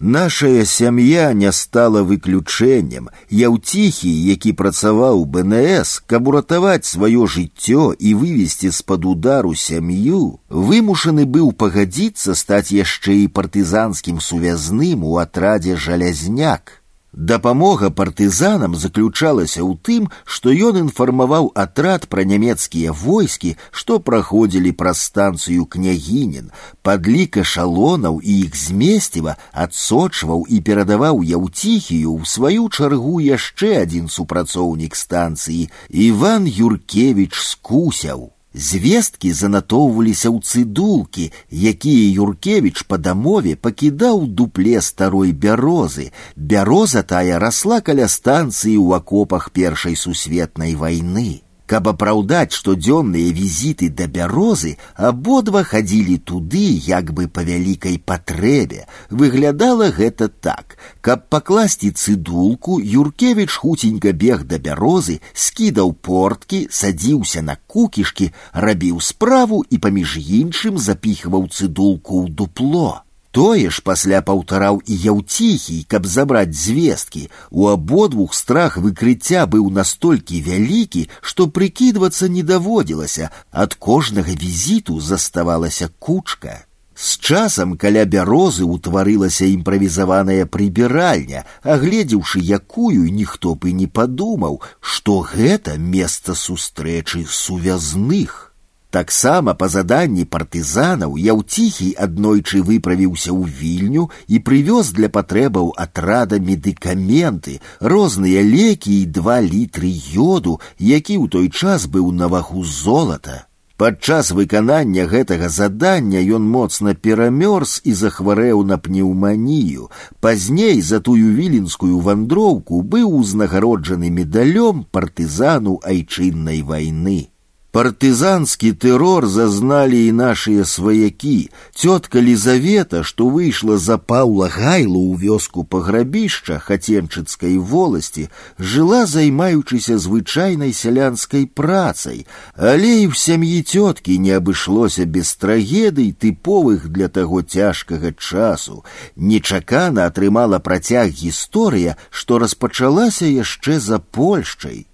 Нашая 0.00 0.66
сям'я 0.66 1.32
не 1.32 1.50
стала 1.52 2.02
выключэннем. 2.02 3.08
Яўціхі, 3.32 4.12
які 4.28 4.52
працаваў 4.52 5.24
БНС, 5.24 6.04
каб 6.04 6.28
уратаваць 6.28 6.84
сваё 6.84 7.24
жыццё 7.24 7.96
і 7.96 8.12
вывесці 8.12 8.68
з-пад 8.68 9.08
удару 9.08 9.54
сям'ю, 9.56 10.40
вымушаны 10.50 11.24
быў 11.24 11.52
пагадзіцца 11.56 12.36
стаць 12.36 12.76
яшчэ 12.76 13.24
і 13.24 13.32
партызанскім 13.32 14.20
сувязным 14.20 15.04
у 15.04 15.16
атрадзе 15.16 15.76
жалязняк. 15.80 16.79
Дапамога 17.16 17.88
партызанам 17.88 18.74
заключалася 18.76 19.64
ў 19.64 19.80
тым, 19.80 20.08
што 20.28 20.52
ён 20.52 20.76
інфармаваў 20.82 21.48
атрад 21.56 22.04
пра 22.12 22.26
нямецкія 22.28 22.92
войскі, 22.92 23.54
што 23.72 23.96
праходзілі 24.08 24.72
праз 24.76 25.00
станцыю 25.08 25.64
княгінін, 25.64 26.52
падлік 26.84 27.40
эшалонаў 27.40 28.20
і 28.20 28.36
іх 28.44 28.60
змесціва 28.60 29.38
адсочваў 29.64 30.44
і 30.44 30.60
перадаваў 30.60 31.24
яўціхію 31.24 32.12
ў 32.20 32.28
сваю 32.28 32.68
чаргу 32.68 33.16
яшчэ 33.24 33.72
адзін 33.88 34.12
супрацоўнік 34.12 34.92
станцыі 34.92 35.70
Іван 35.88 36.44
Юркевіч 36.44 37.32
скусяў. 37.32 38.28
Звесткі 38.56 39.30
занатоўваліся 39.36 40.32
ў 40.32 40.40
цыдулкі, 40.40 41.24
якія 41.52 42.04
Юркевіч 42.24 42.88
па 42.88 42.96
дамове 42.96 43.52
пакідаў 43.52 44.24
дупле 44.38 44.80
старой 44.80 45.32
бярозы. 45.32 46.08
Бяроза 46.36 47.02
тая 47.04 47.36
расла 47.42 47.82
каля 47.84 48.08
станцыі 48.08 48.80
ў 48.80 48.96
акопах 48.96 49.50
першай 49.52 49.92
сусветнай 49.92 50.72
вайны. 50.74 51.44
Каб 51.70 51.88
апраўдаць 51.90 52.54
штодзённыя 52.54 53.32
візіты 53.34 53.88
да 54.00 54.06
бярозы, 54.06 54.76
абодва 54.94 55.62
хадзілі 55.66 56.18
туды 56.30 56.62
як 56.88 57.10
бы 57.10 57.26
па 57.26 57.42
вялікай 57.48 57.98
патрэбе. 57.98 58.86
Выглядала 59.10 59.90
гэта 59.90 60.28
так. 60.28 60.76
Каб 61.00 61.26
пакласці 61.28 61.90
цыдулку, 61.90 62.78
Юркевіч 62.78 63.50
хуценька 63.50 64.12
бег 64.12 64.44
да 64.46 64.62
бярозы, 64.62 65.18
скідаў 65.34 65.90
порткі, 66.08 66.68
садзіўся 66.70 67.42
на 67.42 67.58
кукішкі, 67.66 68.30
рабіў 68.54 69.02
справу 69.02 69.64
і 69.68 69.82
паміж 69.82 70.22
іншым 70.22 70.78
запіхваў 70.78 71.50
цыдулку 71.50 72.22
ў 72.22 72.30
дупло. 72.30 73.02
Тое 73.36 73.68
ж 73.68 73.82
пасля 73.84 74.22
паўтараў 74.24 74.78
і 74.88 74.94
яўціхій, 75.12 75.82
каб 75.92 76.06
забраць 76.08 76.56
звесткі. 76.56 77.26
У 77.50 77.66
абодвух 77.68 78.32
страх 78.32 78.78
выкрыцця 78.80 79.44
быў 79.44 79.68
настолькі 79.78 80.40
вялікі, 80.46 81.02
што 81.20 81.46
прыкідвацца 81.58 82.30
не 82.32 82.46
даводзілася, 82.52 83.28
ад 83.52 83.74
кожнага 83.74 84.32
візіту 84.32 85.00
заставалася 85.00 85.90
кучка. 85.98 86.64
З 86.96 87.20
часам 87.20 87.76
каля 87.76 88.06
бярозы 88.08 88.64
ўтварылася 88.64 89.44
імправізаваная 89.52 90.48
прыбіральня, 90.48 91.44
агледзеўшы 91.60 92.40
якую 92.40 93.12
ніхто 93.12 93.52
б 93.52 93.68
і 93.68 93.76
не 93.84 93.88
падумаў, 94.00 94.62
што 94.80 95.20
гэта 95.20 95.76
месца 95.76 96.32
сустрэчы 96.32 97.26
сувязных. 97.28 98.49
Таксама 98.96 99.52
па 99.60 99.66
заданні 99.68 100.24
партызанаў 100.34 101.16
яўціхій 101.22 101.88
аднойчы 102.04 102.60
выправіўся 102.68 103.28
ў 103.32 103.42
вільню 103.58 104.04
і 104.28 104.40
прывёз 104.46 104.92
для 104.98 105.10
патрэбаў 105.16 105.74
атрада 105.84 106.38
медыкаменты, 106.46 107.58
розныя 107.80 108.46
лекі 108.46 108.94
і 109.02 109.10
два 109.18 109.36
літры 109.42 109.90
йоду, 110.14 110.56
які 110.78 111.18
ў 111.18 111.28
той 111.28 111.50
час 111.50 111.84
быў 111.98 112.08
на 112.22 112.30
вагу 112.36 112.64
золата. 112.64 113.44
Падчас 113.76 114.32
выканання 114.32 115.04
гэтага 115.04 115.52
задання 115.52 116.24
ён 116.40 116.48
моцна 116.56 116.96
перамёрз 116.96 117.84
і 117.84 117.92
захварэў 117.92 118.64
на 118.64 118.80
пнеўманію. 118.80 119.92
Пазней 120.24 120.80
за 120.80 121.04
тую 121.04 121.36
віленскую 121.36 122.00
вандроўку 122.00 122.80
быў 122.80 123.12
узнагароджаны 123.20 124.08
медалём 124.08 124.86
партызану 124.88 125.80
айчыннай 125.84 126.62
вайны. 126.62 127.29
Партызанскі 127.76 128.72
тэрор 128.72 129.26
зазналі 129.28 129.98
і 130.08 130.12
нашыя 130.16 130.64
сваякі. 130.64 131.50
Цётка 131.76 132.22
Лізавета, 132.24 133.02
што 133.04 133.28
выйшла 133.28 133.76
за 133.76 133.98
Паўла 133.98 134.48
гайлу 134.48 135.02
ў 135.12 135.20
вёску 135.20 135.60
паграбішча 135.60 136.56
хаценчыцкай 136.56 137.58
воласці, 137.58 138.24
жыла 138.56 139.04
займаючыся 139.04 139.98
звычайнай 140.00 140.72
сялянскай 140.72 141.44
працай, 141.44 142.24
але 142.56 143.04
і 143.04 143.12
ў 143.12 143.20
сям'і 143.26 143.60
цёткі 143.60 144.16
не 144.24 144.32
абышлося 144.40 145.04
без 145.04 145.36
трагедый 145.36 146.16
тыповых 146.16 146.88
для 146.88 147.12
таго 147.12 147.44
цяжкага 147.44 148.16
часу. 148.16 148.88
Нечакана 149.16 150.08
атрымала 150.08 150.64
працяг 150.64 151.12
гісторыя, 151.12 152.00
што 152.08 152.40
распачалася 152.40 153.28
яшчэ 153.28 153.80
за 153.84 154.00
Польшчай. 154.00 154.86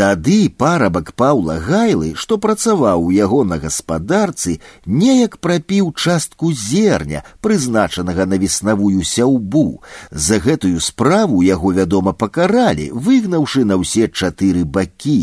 Тады 0.00 0.48
парабак 0.48 1.10
Паўла 1.12 1.58
гайлы, 1.60 2.14
што 2.16 2.38
працаваў 2.40 3.02
у 3.04 3.10
яго 3.12 3.40
на 3.44 3.58
гаспадарцы, 3.60 4.54
неяк 4.86 5.36
прапіў 5.44 5.90
частку 5.92 6.52
зерня, 6.56 7.20
прызначанага 7.44 8.24
на 8.24 8.38
веснавую 8.40 9.04
сяўбу. 9.04 9.82
За 10.10 10.38
гэтую 10.40 10.80
справу 10.80 11.42
яго, 11.44 11.72
вядома, 11.80 12.14
пакаралі, 12.22 12.86
выгнаўшы 13.08 13.66
на 13.68 13.76
ўсе 13.82 14.08
чатыры 14.08 14.64
бакі. 14.64 15.18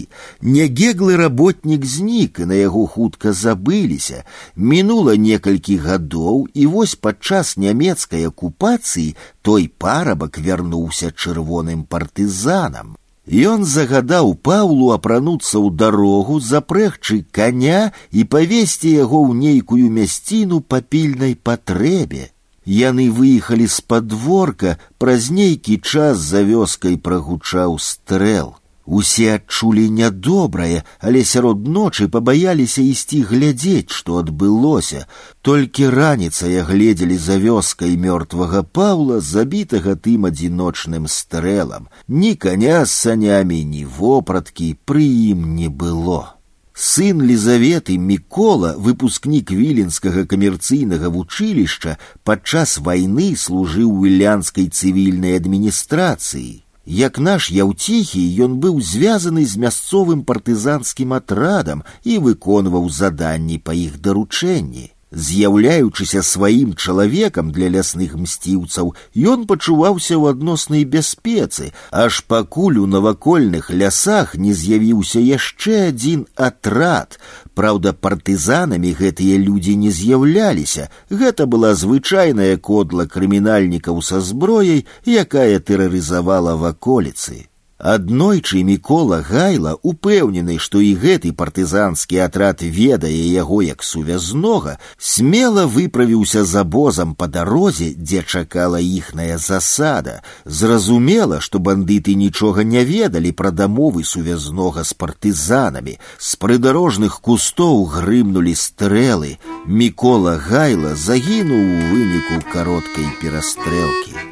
Нягеглы 0.45 1.17
работнік 1.23 1.89
знік, 1.95 2.45
і 2.45 2.49
на 2.53 2.61
яго 2.61 2.85
хутка 2.85 3.33
забыліся. 3.33 4.29
Мінула 4.53 5.17
некалькі 5.17 5.79
гадоў, 5.87 6.45
і 6.53 6.69
вось 6.77 6.93
падчас 6.93 7.57
нямецкай 7.57 8.29
акупацыі 8.29 9.17
той 9.41 9.67
парабак 9.73 10.37
вярнуўся 10.37 11.09
чырвоным 11.09 11.81
партызанам. 11.89 12.93
Ён 13.27 13.65
загадаў 13.67 14.35
Паўлу 14.39 14.93
апрануцца 14.95 15.59
ў 15.59 15.75
дарогу, 15.75 16.39
запрэгчы 16.39 17.25
каня 17.35 17.91
і 18.11 18.23
павесці 18.23 18.87
яго 18.87 19.19
ў 19.27 19.31
нейкую 19.35 19.91
мясціну 19.91 20.61
па 20.63 20.79
пільнай 20.79 21.35
патрэбе. 21.35 22.31
Яны 22.63 23.11
выехалі 23.11 23.67
з 23.67 23.83
падворка, 23.83 24.77
праз 24.97 25.27
нейкі 25.31 25.75
час 25.83 26.23
за 26.23 26.43
вёскай 26.47 26.95
прагучаў 26.95 27.75
стрэл. 27.79 28.55
Усе 28.87 29.33
адчулі 29.35 29.89
нядобрае, 29.91 30.83
але 31.03 31.23
сярод 31.27 31.67
ночы 31.67 32.07
пабаяліся 32.07 32.79
ісці 32.81 33.19
глядзець, 33.27 33.91
што 33.91 34.19
адбылося. 34.23 35.03
Толькі 35.41 35.89
раніцая 35.91 36.63
гледзелі 36.63 37.17
за 37.17 37.35
вёскай 37.35 37.97
мёртвага 37.99 38.63
Паўла, 38.63 39.19
забітага 39.19 39.99
тым 39.99 40.31
адзіночным 40.31 41.11
стрэлам. 41.11 41.91
Ні 42.07 42.35
каня 42.35 42.85
з 42.85 42.91
санямі, 42.91 43.59
ні 43.65 43.83
вопраткі 43.83 44.77
пры 44.87 45.03
ім 45.03 45.43
не 45.59 45.67
было. 45.67 46.37
Сын 46.71 47.19
Лізаветы 47.25 47.97
Мікола, 47.97 48.77
выпускнік 48.77 49.51
віленскага 49.51 50.23
камерцыйнага 50.23 51.09
вучылішча, 51.09 51.97
падчас 52.23 52.77
вайны 52.77 53.35
служыў 53.35 53.91
у 53.91 54.05
ілянскай 54.05 54.69
цывільнай 54.69 55.35
адміністрацыі. 55.41 56.60
Як 56.87 57.19
наш 57.19 57.51
яўціхі 57.51 58.21
ён 58.43 58.59
быў 58.63 58.79
звязаны 58.79 59.43
з 59.45 59.59
мясцовым 59.59 60.21
партызанскім 60.23 61.17
атрадам 61.19 61.83
і 62.03 62.19
выконваў 62.27 62.87
заданні 62.89 63.57
па 63.59 63.75
іх 63.75 63.99
даручэнні. 63.99 64.91
З'яўляючыся 65.11 66.21
сваім 66.21 66.75
чалавекам 66.75 67.51
для 67.55 67.67
лясных 67.71 68.15
мсціўцаў, 68.19 68.91
ён 69.15 69.45
пачуваўся 69.47 70.15
ў 70.19 70.35
адноснай 70.35 70.83
бяспецы, 70.83 71.71
аж 71.91 72.23
пакуль 72.27 72.79
у 72.83 72.87
навакольных 72.87 73.71
лясах 73.71 74.35
не 74.35 74.51
з'явіўся 74.51 75.23
яшчэ 75.23 75.95
адзін 75.95 76.27
атрад, 76.35 77.19
Праўда, 77.53 77.93
партызанамі 77.93 78.93
гэтыя 78.99 79.37
людзі 79.41 79.75
не 79.75 79.91
з'яўляліся. 79.91 80.89
Гэта 81.09 81.45
была 81.45 81.73
звычайная 81.75 82.57
кодла 82.57 83.05
крымінальнікаў 83.05 84.01
са 84.01 84.21
зброяй, 84.21 84.85
якая 85.05 85.59
тэрарызавала 85.59 86.55
ваколіцы. 86.55 87.47
Аднойчы 87.81 88.63
мікола 88.65 89.21
гайла 89.21 89.77
упэўнены, 89.85 90.57
што 90.57 90.81
і 90.81 90.95
гэты 90.97 91.29
партызанскі 91.31 92.17
атрад 92.25 92.63
ведае 92.65 93.13
яго 93.13 93.61
як 93.61 93.83
сувязнога, 93.85 94.79
смела 94.97 95.67
выправіўся 95.69 96.43
за 96.43 96.63
бозам 96.63 97.13
па 97.13 97.27
дарозе, 97.27 97.93
дзе 97.93 98.23
чакала 98.25 98.81
іхная 98.81 99.37
засада. 99.37 100.23
Зразумела, 100.45 101.39
што 101.39 101.59
бандыты 101.59 102.15
нічога 102.15 102.63
не 102.63 102.83
ведалі 102.83 103.31
пра 103.31 103.51
дамовы 103.51 104.03
сувязнога 104.03 104.83
з 104.83 104.93
партызанамі. 104.93 105.99
З 106.17 106.35
прыдарожных 106.41 107.21
кустоў 107.21 107.85
грымнулі 107.93 108.55
стрэлы. 108.55 109.37
Мікола 109.67 110.41
гайла 110.41 110.95
загінуў 110.95 111.61
у 111.61 111.93
выніку 111.93 112.41
кароткай 112.49 113.05
перастрэлкі. 113.21 114.30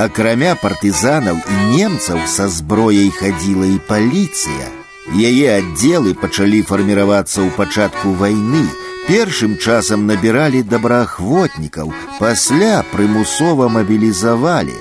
Акрамя 0.00 0.54
партызанаў 0.60 1.36
і 1.36 1.54
немцаў 1.76 2.18
са 2.28 2.48
зброяй 2.48 3.10
хадзіла 3.18 3.68
і 3.74 3.78
паліцыя. 3.88 4.66
Яе 5.14 5.46
аддзелы 5.60 6.12
пачалі 6.20 6.60
фарміравацца 6.68 7.40
ў 7.44 7.50
пачатку 7.56 8.12
вайны. 8.20 8.64
Першым 9.06 9.54
часам 9.62 10.06
набіралі 10.10 10.64
добраахвотнікаў, 10.66 11.92
пасля 12.18 12.82
прымусова 12.90 13.68
мабілізавалі, 13.70 14.74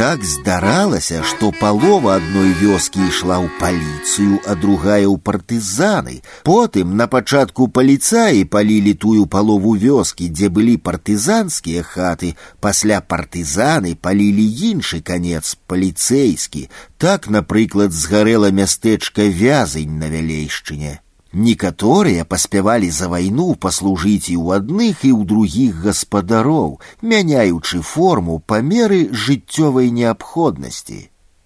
так 0.00 0.24
здаралася, 0.24 1.20
што 1.22 1.50
палова 1.60 2.14
адной 2.16 2.54
вёскі 2.56 3.02
ішла 3.10 3.36
ў 3.42 3.52
паліцыю, 3.60 4.38
а 4.48 4.54
другая 4.56 5.04
ў 5.04 5.20
партызаны. 5.20 6.22
Потым 6.48 6.94
на 6.96 7.04
пачатку 7.04 7.68
паліцаі 7.68 8.46
палілі 8.54 8.94
тую 8.94 9.26
палову 9.26 9.74
вёскі, 9.76 10.30
дзе 10.32 10.48
былі 10.48 10.78
партызанскія 10.88 11.84
хаты, 11.84 12.32
пасля 12.64 13.02
партызаны 13.04 13.92
палілі 13.92 14.46
іншы 14.70 15.02
канец 15.04 15.52
паліцэйскі. 15.68 16.70
Так, 16.96 17.28
напрыклад, 17.28 17.92
згарэла 17.92 18.48
мястэчка 18.48 19.28
вязань 19.28 20.00
на 20.00 20.08
вялейшчыне. 20.08 21.00
Некаторыя 21.34 22.24
паспявалі 22.24 22.90
за 22.90 23.06
вайну 23.08 23.54
паслужыць 23.54 24.30
і 24.32 24.36
ў 24.36 24.58
адных 24.58 25.04
і 25.06 25.12
ў 25.14 25.22
другіх 25.32 25.78
гаспадароў, 25.86 26.80
мяняючы 27.02 27.82
форму 27.86 28.42
па 28.46 28.58
меры 28.72 29.00
жыццёвай 29.14 29.94
неабходнасці. 29.94 31.00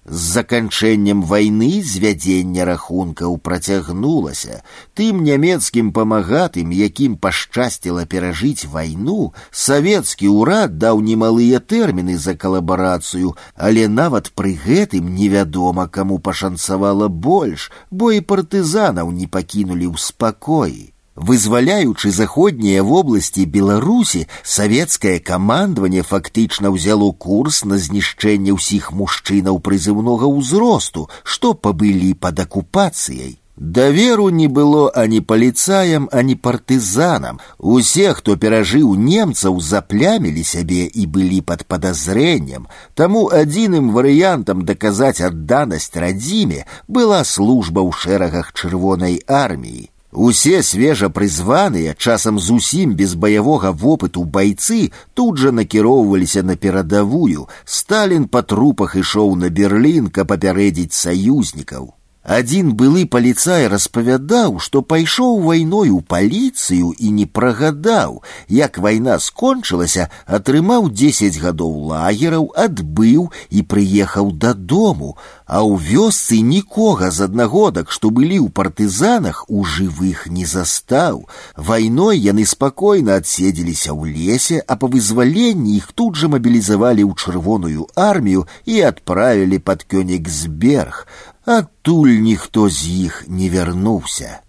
З 0.08 0.20
заканчэннем 0.36 1.22
вайны 1.24 1.80
звядзення 1.80 2.64
рахункаў 2.68 3.38
працягнулася. 3.40 4.60
Тым 4.92 5.22
нямецкім 5.24 5.92
памагатым, 5.96 6.74
якім 6.76 7.16
пашчасціла 7.16 8.04
перажыць 8.04 8.68
вайну, 8.68 9.32
савецкі 9.50 10.28
ўрад 10.28 10.76
даў 10.76 11.00
немалыя 11.00 11.56
тэрміны 11.56 12.20
за 12.20 12.36
калабарацыю, 12.36 13.32
але 13.56 13.88
нават 13.88 14.28
пры 14.36 14.52
гэтым 14.66 15.08
невядома, 15.16 15.88
каму 15.88 16.18
пашанцавала 16.18 17.08
больш, 17.08 17.72
бо 17.90 18.12
і 18.12 18.20
партызанаў 18.20 19.08
не 19.08 19.24
пакінулі 19.26 19.88
ў 19.88 19.96
спакоі. 19.96 20.92
Вызваляючы 21.18 22.10
заходнія 22.10 22.82
вобласці 22.82 23.46
Беларусі, 23.46 24.26
савецкае 24.42 25.20
камандаванне 25.22 26.02
фактычна 26.02 26.74
ўзяло 26.74 27.12
курс 27.12 27.62
на 27.62 27.78
знішчэнне 27.78 28.50
ўсіх 28.58 28.90
мужчынаў 28.90 29.62
прызыўнога 29.62 30.26
ўзросту, 30.26 31.06
што 31.22 31.54
пабылі 31.54 32.14
пад 32.18 32.42
акупацыяй. 32.42 33.38
Даверу 33.56 34.30
не 34.30 34.48
было 34.48 34.90
ані 34.90 35.20
паліцаям, 35.20 36.08
ані 36.10 36.34
партызанам. 36.34 37.38
Усе, 37.58 38.10
хто 38.18 38.34
перажыў 38.34 38.98
немцаў, 38.98 39.60
заплямілі 39.60 40.42
сябе 40.42 40.90
і 40.90 41.06
былі 41.06 41.40
пад 41.40 41.62
падазрэннем. 41.62 42.66
Таму 42.98 43.30
адзіным 43.30 43.94
варыянтам 43.94 44.66
даказаць 44.66 45.22
адданасць 45.22 45.94
радзіме 45.94 46.66
была 46.88 47.22
служба 47.22 47.86
ў 47.86 47.94
шэрагах 47.94 48.50
чырвонай 48.58 49.22
арміі. 49.22 49.94
Усе 50.14 50.62
свежа 50.62 51.08
прызваныя, 51.10 51.94
часам 51.98 52.38
зусім 52.38 52.94
без 52.94 53.16
баявога 53.18 53.72
вопыту 53.72 54.22
байцы 54.36 54.92
тут 55.14 55.42
жа 55.42 55.50
накіроўваліся 55.50 56.44
на 56.46 56.54
перадавую. 56.54 57.48
Сталін 57.64 58.30
па 58.30 58.42
трупах 58.46 58.94
ішоў 58.94 59.34
на 59.34 59.50
Берлін, 59.50 60.06
каб 60.14 60.30
папярэдзіць 60.30 60.94
саюзнікаў. 60.94 61.90
Адзін 62.24 62.72
былы 62.72 63.04
паліцай 63.04 63.66
распавядаў, 63.68 64.56
што 64.58 64.80
пайшоў 64.80 65.42
вайной 65.44 65.90
у 65.92 66.00
паліцыю 66.00 66.94
і 66.96 67.10
не 67.12 67.26
прагадаў, 67.26 68.22
як 68.48 68.78
вайна 68.78 69.18
скончылася, 69.20 70.08
атрымаў 70.24 70.88
10 70.88 71.36
гадоў 71.42 71.74
лагераў, 71.92 72.48
адбыў 72.56 73.28
і 73.50 73.66
прыехаў 73.68 74.32
дадому, 74.32 75.18
а 75.48 75.60
ў 75.60 75.76
вёсцы 75.76 76.40
нікога 76.40 77.10
з 77.10 77.28
аднагодак, 77.28 77.92
што 77.92 78.10
былі 78.10 78.38
ў 78.40 78.48
партызанах 78.48 79.44
у 79.48 79.64
жывых 79.64 80.26
не 80.28 80.46
застаў. 80.46 81.28
Вайной 81.56 82.18
яны 82.18 82.46
спакойна 82.48 83.20
адседзеліся 83.20 83.92
ў 83.92 84.14
лесе, 84.14 84.62
а 84.66 84.76
па 84.80 84.88
вызваленні 84.88 85.76
іх 85.76 85.92
тут 85.92 86.16
жа 86.16 86.32
мабілізавалі 86.32 87.04
ў 87.04 87.12
чырвоную 87.14 87.88
армію 87.94 88.48
і 88.64 88.80
адправілі 88.88 89.58
пад 89.58 89.84
Кёнігсберг 89.84 91.06
адтуль 91.44 92.16
ніхто 92.24 92.68
з 92.68 92.88
іх 93.06 93.24
не 93.28 93.50
вярнуўся. 93.50 94.40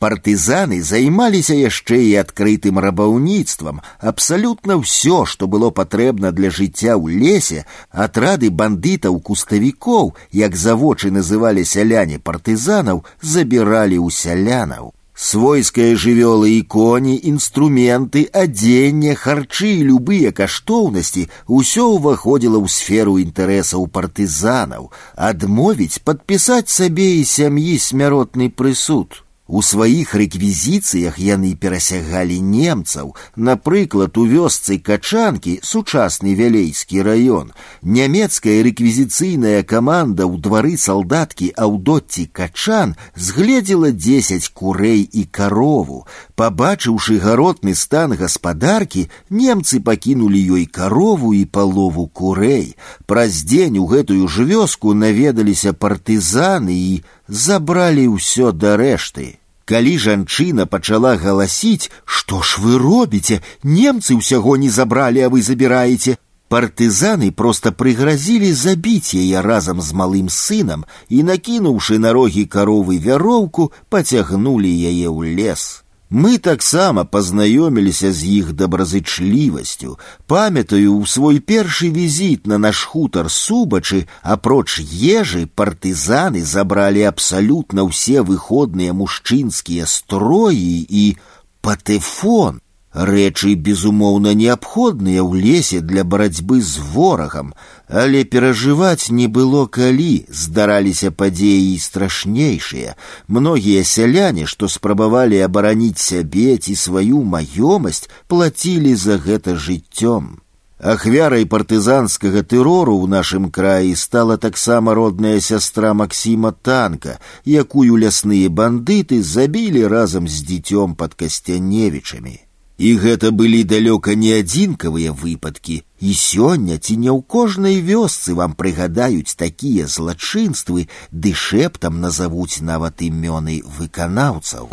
Партызаны 0.00 0.80
займаліся 0.80 1.54
яшчэ 1.54 1.96
і 2.02 2.12
адкрытым 2.22 2.78
рабаўніцтвам. 2.80 3.82
Абсалютна 4.00 4.78
ўсё, 4.80 5.18
што 5.32 5.44
было 5.46 5.68
патрэбна 5.80 6.32
для 6.32 6.48
жыцця 6.48 6.96
ў 6.96 7.20
лесе, 7.20 7.66
атрады 7.92 8.48
бандытаў 8.48 9.20
куставікоў, 9.20 10.14
як 10.32 10.56
завочы 10.56 11.12
называлі 11.12 11.66
сяляне 11.68 12.18
партызанаў, 12.18 13.04
забіралі 13.20 14.00
ў 14.00 14.08
сялянаў. 14.22 14.96
Свойская 15.12 15.92
жывёлы 16.00 16.56
і 16.56 16.62
коні, 16.62 17.20
інструменты, 17.28 18.24
адзенне, 18.32 19.12
харчы 19.12 19.76
і 19.76 19.86
любыя 19.92 20.32
каштоўнасці 20.32 21.28
ўсё 21.44 21.84
ўваходзіла 22.00 22.56
ў 22.56 22.66
сферу 22.72 23.20
інтарэсаў 23.20 23.84
партызанаў, 23.92 24.88
адмовіць 25.30 26.00
падпісаць 26.08 26.72
сабе 26.72 27.20
і 27.20 27.26
сям'і 27.28 27.76
смяротны 27.76 28.48
прысуд. 28.48 29.23
У 29.50 29.62
сваіх 29.66 30.12
рэквізіцыях 30.14 31.16
яны 31.18 31.56
перасягалі 31.58 32.36
немцаў, 32.38 33.16
напрыклад, 33.34 34.14
у 34.14 34.22
вёсцы 34.30 34.78
качанкі 34.78 35.58
сучасны 35.66 36.36
вялейскі 36.38 37.02
раён. 37.02 37.50
Нямецкая 37.82 38.62
рэквізіцыйная 38.62 39.66
каманда 39.66 40.30
ў 40.30 40.38
двары 40.38 40.78
салдаткі 40.78 41.50
аўдотці 41.66 42.30
качан 42.30 42.94
згледзела 43.18 43.90
дзесяць 43.90 44.54
курэй 44.54 45.02
і 45.02 45.26
карову. 45.26 46.06
Пабачыўшы 46.38 47.18
гаротны 47.18 47.74
стан 47.74 48.14
гаспадаркі, 48.14 49.10
немцы 49.34 49.82
пакінулі 49.82 50.38
ёй 50.62 50.70
карову 50.70 51.34
і 51.34 51.42
палову 51.44 52.06
курэй. 52.06 52.76
Праз 53.10 53.42
дзень 53.42 53.82
у 53.82 53.90
гэтую 53.90 54.30
ж 54.30 54.46
вёску 54.46 54.94
наведаліся 54.94 55.74
партызаны 55.74 56.70
і 56.70 57.02
забралі 57.28 58.06
ўсё 58.16 58.52
да 58.52 58.76
рэшты. 58.76 59.40
Калі 59.70 59.98
жанчына 60.02 60.66
пачала 60.66 61.14
галасіць, 61.16 61.90
што 62.04 62.42
ж 62.42 62.58
вы 62.58 62.78
робіце, 62.78 63.38
немцы 63.62 64.18
ўсяго 64.18 64.56
не 64.56 64.70
забралі, 64.70 65.22
а 65.22 65.28
вы 65.30 65.42
забіраеце. 65.42 66.18
Партызаны 66.50 67.30
проста 67.30 67.70
прыгразілі 67.70 68.50
забіць 68.52 69.14
яе 69.14 69.38
разам 69.46 69.78
з 69.80 69.94
малым 69.94 70.26
сынам 70.26 70.82
і, 71.08 71.22
накінуўшы 71.22 71.98
на 72.02 72.10
рогі 72.12 72.44
каровы 72.50 72.98
вяроўку, 72.98 73.70
пацягнулі 73.88 74.66
яе 74.66 75.06
ў 75.06 75.38
лес. 75.38 75.83
Мы 76.14 76.38
таксама 76.38 77.04
пазнаёміліся 77.04 78.12
з 78.12 78.26
іх 78.42 78.52
добразычлівасцю. 78.52 79.98
Памятаю, 80.26 80.96
у 80.96 81.06
свой 81.06 81.38
першы 81.38 81.90
візіт 81.94 82.48
на 82.50 82.58
наш 82.58 82.82
хутар 82.82 83.30
субачы, 83.30 84.08
апроч 84.22 84.82
ежы 84.82 85.46
партызаны 85.46 86.42
забралі 86.42 87.06
абсалютна 87.06 87.86
ўсе 87.86 88.26
выходныя 88.26 88.90
мужчынскія 88.90 89.86
строі 89.86 90.82
і 90.82 91.14
патэфон. 91.62 92.58
Рэчы, 92.94 93.54
безумоўна, 93.54 94.34
неабходныя 94.34 95.22
ў 95.22 95.38
лесе 95.38 95.78
для 95.80 96.02
барацьбы 96.02 96.58
з 96.60 96.82
ворагам, 96.82 97.54
але 97.86 98.24
перажываць 98.24 99.14
не 99.14 99.28
было 99.28 99.66
калі, 99.70 100.26
здараліся 100.26 101.12
падзеі 101.14 101.78
страшнейшыя. 101.78 102.96
Многія 103.28 103.84
сяляне, 103.84 104.46
што 104.50 104.66
спрабавалі 104.66 105.38
абараніць 105.38 106.02
сябе 106.02 106.58
ці 106.58 106.74
сваю 106.74 107.22
маёмасць, 107.22 108.10
плацілі 108.26 108.96
за 108.98 109.22
гэта 109.22 109.54
жыццём. 109.54 110.42
Ахвярай 110.82 111.46
партызанскага 111.46 112.42
тэрору 112.42 112.98
ў 112.98 113.06
нашым 113.06 113.50
краі 113.54 113.94
стала 113.94 114.34
таксама 114.34 114.98
родная 114.98 115.38
сястра 115.38 115.94
Максіма 115.94 116.50
танка, 116.50 117.20
якую 117.46 118.02
лясныя 118.02 118.50
бандыты 118.50 119.22
забілі 119.22 119.86
разам 119.86 120.26
з 120.26 120.42
дзіцём 120.42 120.98
пад 120.98 121.14
касцяневічамі. 121.14 122.40
І 122.80 122.90
гэта 122.96 123.28
былі 123.30 123.60
далёка 123.68 124.14
не 124.16 124.30
адзінкавыя 124.40 125.12
выпадкі, 125.12 125.74
і 126.00 126.14
сёння 126.16 126.78
ці 126.80 126.96
не 126.96 127.10
ў 127.12 127.20
кожнай 127.28 127.76
вёсцы 127.84 128.32
вам 128.32 128.54
прыгадаюць 128.56 129.36
такія 129.36 129.84
злачынствы, 129.84 130.88
ды 131.12 131.34
шэптам 131.36 132.00
назавуць 132.00 132.64
нават 132.64 133.04
імёны 133.04 133.60
выканаўцаў. 133.78 134.72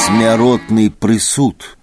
Смяротны 0.00 0.88
прысуд. 0.88 1.76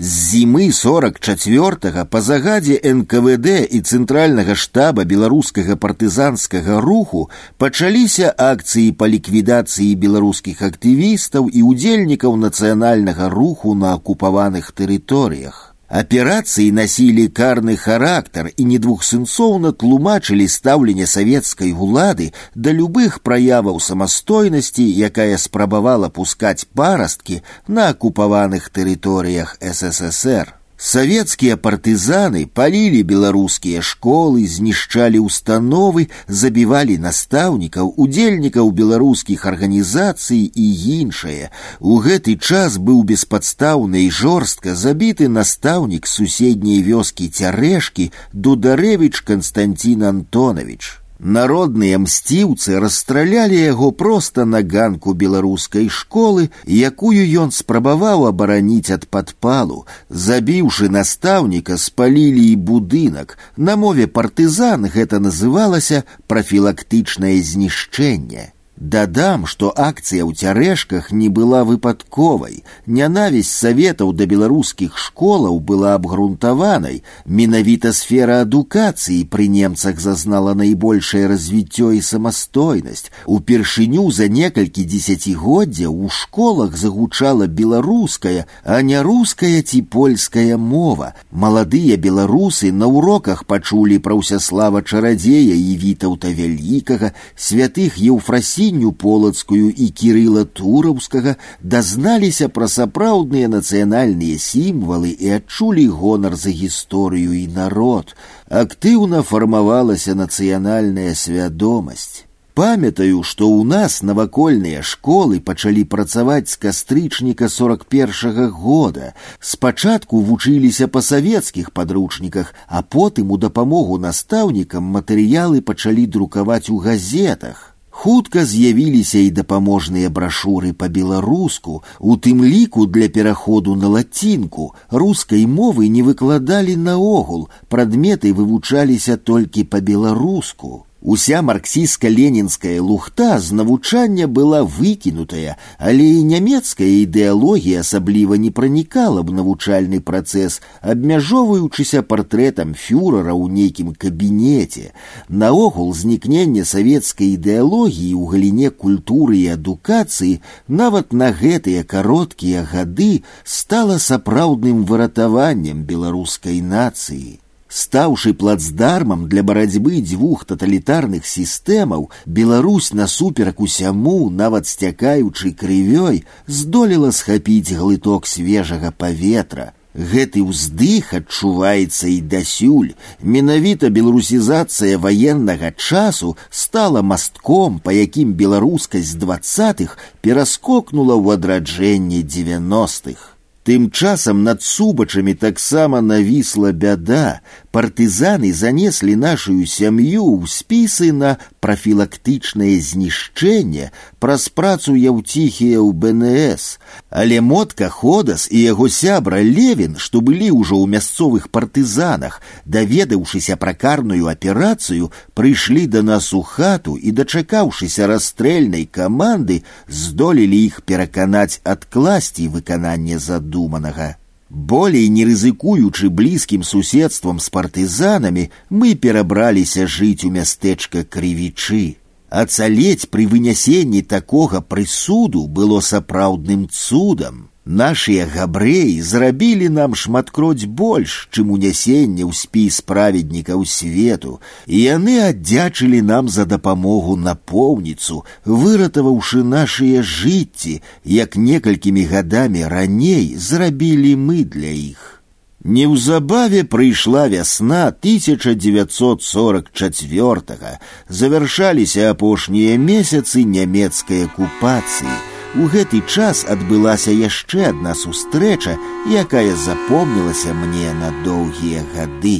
З 0.00 0.10
зімы 0.30 0.66
44 0.72 2.04
па 2.12 2.20
загадзе 2.24 2.76
НКВД 2.90 3.56
і 3.68 3.80
цэнтральнага 3.80 4.54
штаба 4.56 5.04
беларускага 5.04 5.76
партызанскага 5.76 6.78
руху 6.80 7.28
пачаліся 7.60 8.30
акцыі 8.44 8.94
па 8.96 9.10
ліквідацыі 9.14 9.90
беларускіх 10.04 10.62
актывістаў 10.70 11.52
і 11.52 11.66
удзельнікаў 11.72 12.40
нацыянальнага 12.46 13.28
руху 13.28 13.74
на 13.74 13.92
акупаваных 13.98 14.72
тэрыторыях. 14.72 15.73
Аперацыі 15.94 16.70
насілі 16.70 17.26
карны 17.34 17.74
характар 17.76 18.50
і 18.54 18.66
недвухсэнсоўна 18.72 19.72
тлумачылі 19.74 20.46
стаўленне 20.46 21.06
савецкай 21.10 21.72
улады 21.74 22.30
да 22.54 22.70
любых 22.70 23.18
праяваў 23.26 23.80
самастойнасці, 23.82 24.86
якая 24.86 25.34
спрабавала 25.36 26.08
пускаць 26.08 26.62
парасткі 26.78 27.42
на 27.66 27.88
акупаваных 27.90 28.70
тэрыторыях 28.70 29.58
ССР. 29.58 30.54
Савецкія 30.80 31.56
партызаны 31.60 32.46
палілі 32.58 33.02
беларускія 33.04 33.82
школы, 33.84 34.46
знішчалі 34.48 35.20
ўстановы, 35.28 36.08
забівалі 36.24 36.96
настаўнікаў, 37.04 37.92
удзельнікаў 38.00 38.70
беларускіх 38.78 39.44
арганізацый 39.44 40.40
і 40.48 40.66
іншае. 41.02 41.52
У 41.80 42.00
гэты 42.00 42.40
час 42.40 42.80
быў 42.80 43.04
беспадстаўна 43.04 44.00
і 44.06 44.08
жорстка 44.08 44.72
забіты 44.72 45.28
настаўнік 45.28 46.08
суседняй 46.08 46.80
вёскі 46.80 47.28
цярэшкі 47.28 48.10
Дударэвіч 48.32 49.20
Константин 49.20 50.08
Антонович. 50.14 50.96
Народныя 51.20 51.98
мсціўцы 52.00 52.80
расстралялі 52.80 53.58
яго 53.60 53.90
проста 53.92 54.46
на 54.48 54.62
ганку 54.64 55.12
беларускай 55.12 55.90
школы, 55.92 56.48
якую 56.64 57.24
ён 57.42 57.52
спрабаваў 57.52 58.24
абараніць 58.28 58.88
ад 58.96 59.04
падпалу. 59.04 59.84
Забіўшы 60.08 60.88
настаўніка, 60.88 61.76
спалілі 61.76 62.44
і 62.52 62.56
будынак. 62.56 63.36
На 63.56 63.76
мове 63.76 64.06
партызан 64.06 64.88
гэта 64.88 65.20
называлася 65.20 66.04
прафілактычнае 66.26 67.36
знішчэнне. 67.42 68.48
Дадам, 68.80 69.44
што 69.44 69.68
акцыя 69.76 70.24
ў 70.24 70.32
цярэшках 70.32 71.12
не 71.12 71.28
была 71.28 71.64
выпадковай. 71.68 72.64
Нянавісць 72.88 73.52
саветаў 73.52 74.14
да 74.16 74.24
беларускіх 74.24 74.96
школаў 74.96 75.60
была 75.60 75.92
абгрунтаванай. 76.00 77.02
Менавіта 77.28 77.92
сфера 77.92 78.40
адукацыі 78.40 79.28
пры 79.28 79.48
немцах 79.52 80.00
зазнала 80.00 80.54
найбольшае 80.56 81.28
развіццё 81.28 81.90
і 81.92 82.00
самастойнасць. 82.00 83.12
Упершыню 83.28 84.08
за 84.16 84.30
некалькі 84.32 84.86
дзесяцігоддзяў 84.88 85.92
у 85.92 86.08
школах 86.08 86.80
загучала 86.80 87.52
беларуская, 87.60 88.48
а 88.64 88.80
не 88.80 89.04
руская 89.04 89.60
ці 89.60 89.82
польская 89.82 90.56
мова. 90.56 91.12
Маладыя 91.30 92.00
беларусы 92.00 92.72
на 92.72 92.88
уроках 92.88 93.44
пачулі 93.44 94.00
пра 94.00 94.16
ўсяслава 94.16 94.80
чарадзея 94.80 95.52
і 95.52 95.76
вітаўта 95.84 96.32
вялікага, 96.32 97.12
святых 97.36 98.00
еўфрасі 98.00 98.63
княгіню 98.64 98.92
полацкую 98.92 99.70
і 99.70 99.88
кірыла 99.90 100.44
тураўскага 100.44 101.36
дазналіся 101.62 102.48
пра 102.48 102.68
сапраўдныя 102.68 103.48
нацыянальныя 103.48 104.38
сімвалы 104.38 105.12
і 105.12 105.36
адчулі 105.40 105.86
гонар 105.88 106.36
за 106.36 106.50
гісторыю 106.50 107.36
і 107.36 107.46
народ. 107.48 108.16
Актыўна 108.48 109.22
фармавалася 109.22 110.14
нацыянальная 110.14 111.14
свядомасць. 111.14 112.24
Памятаю, 112.54 113.22
што 113.22 113.46
ў 113.46 113.64
нас 113.64 114.02
навакольныя 114.02 114.82
школы 114.82 115.40
пачалі 115.40 115.84
працаваць 115.84 116.50
з 116.50 116.56
кастрычніка 116.60 117.48
41 117.48 118.50
года. 118.50 119.14
Спачатку 119.40 120.20
вучыліся 120.20 120.88
па 120.88 121.00
савецкіх 121.00 121.70
падручніках, 121.70 122.54
а 122.66 122.82
потым 122.82 123.30
у 123.30 123.38
дапамогу 123.38 123.98
настаўнікам 123.98 124.84
матэрыялы 124.84 125.62
пачалі 125.62 126.06
друкаваць 126.06 126.68
у 126.68 126.76
газетах. 126.78 127.70
Хутка 128.00 128.44
з'явіліся 128.48 129.18
і 129.18 129.30
дапаможныя 129.36 130.08
брашуры 130.08 130.72
па-беларуску, 130.72 131.82
у 132.00 132.16
тым 132.16 132.44
ліку 132.44 132.86
для 132.86 133.08
пераходу 133.16 133.74
на 133.76 133.90
лацінку 133.94 134.72
рускай 134.90 135.44
мовы 135.44 135.88
не 135.96 136.00
выкладалі 136.06 136.76
наогул, 136.76 137.48
прадметы 137.68 138.32
вывучаліся 138.32 139.18
толькі 139.18 139.68
па-беларуску. 139.74 140.86
Уся 141.04 141.40
марксістска-ленінская 141.40 142.78
лухта 142.80 143.38
з 143.38 143.52
навучання 143.52 144.26
была 144.28 144.60
выкінутая, 144.60 145.56
але 145.78 146.04
і 146.04 146.28
нямецкая 146.28 147.08
ідэалогія 147.08 147.80
асабліва 147.80 148.36
не 148.36 148.50
пранікала 148.52 149.24
б 149.24 149.32
навучальны 149.32 150.04
працэс, 150.04 150.60
абмяжоўваючыся 150.84 152.04
партрэтам 152.04 152.76
фюрара 152.76 153.32
ў 153.32 153.48
нейкім 153.48 153.96
кабінеце. 153.96 154.92
Наогул 155.32 155.96
знікненне 155.96 156.68
савецкай 156.68 157.32
ідэалогіі 157.40 158.12
ў 158.20 158.24
галіне 158.36 158.68
культуры 158.68 159.40
і 159.40 159.56
адукацыі 159.56 160.44
нават 160.68 161.16
на 161.16 161.32
гэтыя 161.32 161.80
кароткія 161.80 162.68
гады 162.68 163.24
стала 163.42 163.96
сапраўдным 163.96 164.84
выратаваннем 164.84 165.80
беларускай 165.88 166.60
нацыі. 166.60 167.40
Стаўшы 167.74 168.34
плацдармам 168.34 169.28
для 169.30 169.44
барацьбы 169.46 170.00
дзвюх 170.02 170.44
таталітарных 170.44 171.24
сістэмаў, 171.24 172.10
Беларусь 172.26 172.92
насуперак 172.92 173.60
усяму, 173.60 174.28
нават 174.28 174.66
сцякаючы 174.66 175.52
крывёй, 175.54 176.24
здолела 176.48 177.12
схапіць 177.12 177.70
глыток 177.70 178.26
свежага 178.26 178.90
паветра. 178.90 179.70
Гэты 179.94 180.42
ўздых 180.42 181.14
адчуваецца 181.14 182.10
і 182.10 182.20
дасюль. 182.26 182.94
Менавіта 183.22 183.90
беларусізацыя 183.90 184.98
ваеннага 184.98 185.70
часу 185.70 186.36
стала 186.50 187.02
мастком, 187.02 187.78
па 187.78 187.94
якім 187.94 188.34
беларускасць 188.34 189.14
двадцатых 189.14 189.98
пераскокнула 190.22 191.14
ў 191.14 191.38
адраджэнне 191.38 192.22
девяностых. 192.22 193.38
Тым 193.70 193.90
часам 193.90 194.42
над 194.42 194.62
субачамі 194.62 195.34
таксама 195.34 196.00
навісла 196.00 196.72
бяда. 196.72 197.40
Партызаны 197.74 198.52
занеслі 198.52 199.14
нашую 199.14 199.66
сям'ю 199.66 200.22
ў 200.26 200.50
спісы 200.50 201.12
на 201.14 201.36
прафілактычнае 201.62 202.76
знішчэнне 202.82 203.90
праз 204.18 204.48
працу 204.50 204.94
яўціхія 204.98 205.78
ў 205.78 205.90
БНС. 205.94 206.78
Але 207.10 207.40
мотка 207.40 207.88
Ходас 207.88 208.48
і 208.50 208.62
яго 208.62 208.88
сябра 208.88 209.42
Левін, 209.42 209.96
што 209.98 210.20
былі 210.20 210.50
ўжо 210.50 210.78
ў 210.82 210.86
мясцовых 210.90 211.50
партызанах, 211.54 212.42
даведаўшыся 212.64 213.56
пра 213.56 213.74
карную 213.74 214.26
аперацыю, 214.26 215.12
прыйшлі 215.34 215.86
да 215.86 216.02
нас 216.02 216.32
у 216.34 216.42
хату 216.42 216.96
і, 216.96 217.10
дачакаўшыся 217.12 218.06
расстрэльнай 218.10 218.86
каманды, 218.86 219.62
здолелі 219.86 220.58
іх 220.66 220.82
пераканаць 220.82 221.60
адкласці 221.64 222.48
выкананне 222.48 223.18
задуманага. 223.18 224.16
Болей 224.54 225.06
не 225.08 225.24
рызыкуючы 225.24 226.10
блізкім 226.10 226.62
суседствам 226.66 227.38
з 227.38 227.48
партызанамі, 227.54 228.50
мы 228.68 228.94
перабраліся 228.94 229.86
жыць 229.86 230.26
у 230.26 230.30
мястэчка 230.34 231.04
крывічы. 231.04 231.96
Ацалець 232.30 233.06
пры 233.10 233.26
вынясенні 233.30 234.02
такога 234.02 234.60
прысуду 234.60 235.46
было 235.46 235.80
сапраўдным 235.80 236.68
цудам. 236.68 237.50
Нашыя 237.64 238.26
габрэі 238.26 239.00
зрабілі 239.04 239.68
нам 239.68 239.94
шматкроць 239.94 240.64
больш, 240.64 241.28
чым 241.30 241.52
унясенне 241.54 242.24
ў 242.24 242.32
спіс 242.34 242.80
праведнікаў 242.80 243.66
свету, 243.68 244.40
і 244.66 244.80
яны 244.80 245.20
аддзячылі 245.28 246.00
нам 246.02 246.28
за 246.28 246.48
дапамогу 246.50 247.16
напоўніцу, 247.20 248.24
выратаваўшы 248.44 249.44
нашыя 249.44 250.02
жыцці, 250.02 250.82
як 251.04 251.36
некалькімі 251.36 252.04
гадамі 252.10 252.64
раней 252.64 253.36
зрабілі 253.36 254.16
мы 254.16 254.44
для 254.44 254.72
іх. 254.74 255.20
Неўзабаве 255.62 256.64
прыйшла 256.64 257.28
вясна 257.28 257.92
1944, 257.92 260.78
завяршаліся 261.08 262.10
апошнія 262.10 262.78
месяцы 262.78 263.44
нямецкай 263.44 264.24
акупацыі. 264.24 265.33
У 265.56 265.66
гэты 265.66 266.00
час 266.06 266.44
адбылася 266.54 267.10
яшчэ 267.10 267.70
адна 267.72 267.94
сустрэча, 267.94 268.76
якая 269.22 269.56
запомнілася 269.66 270.54
мне 270.54 270.92
на 270.94 271.10
доўгія 271.24 271.82
гады. 271.94 272.38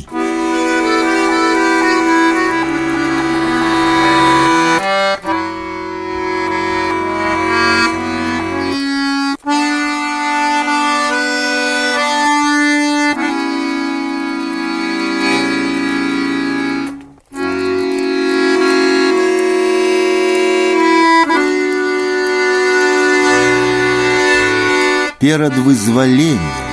перад 25.24 25.56
вызваленнем. 25.56 26.70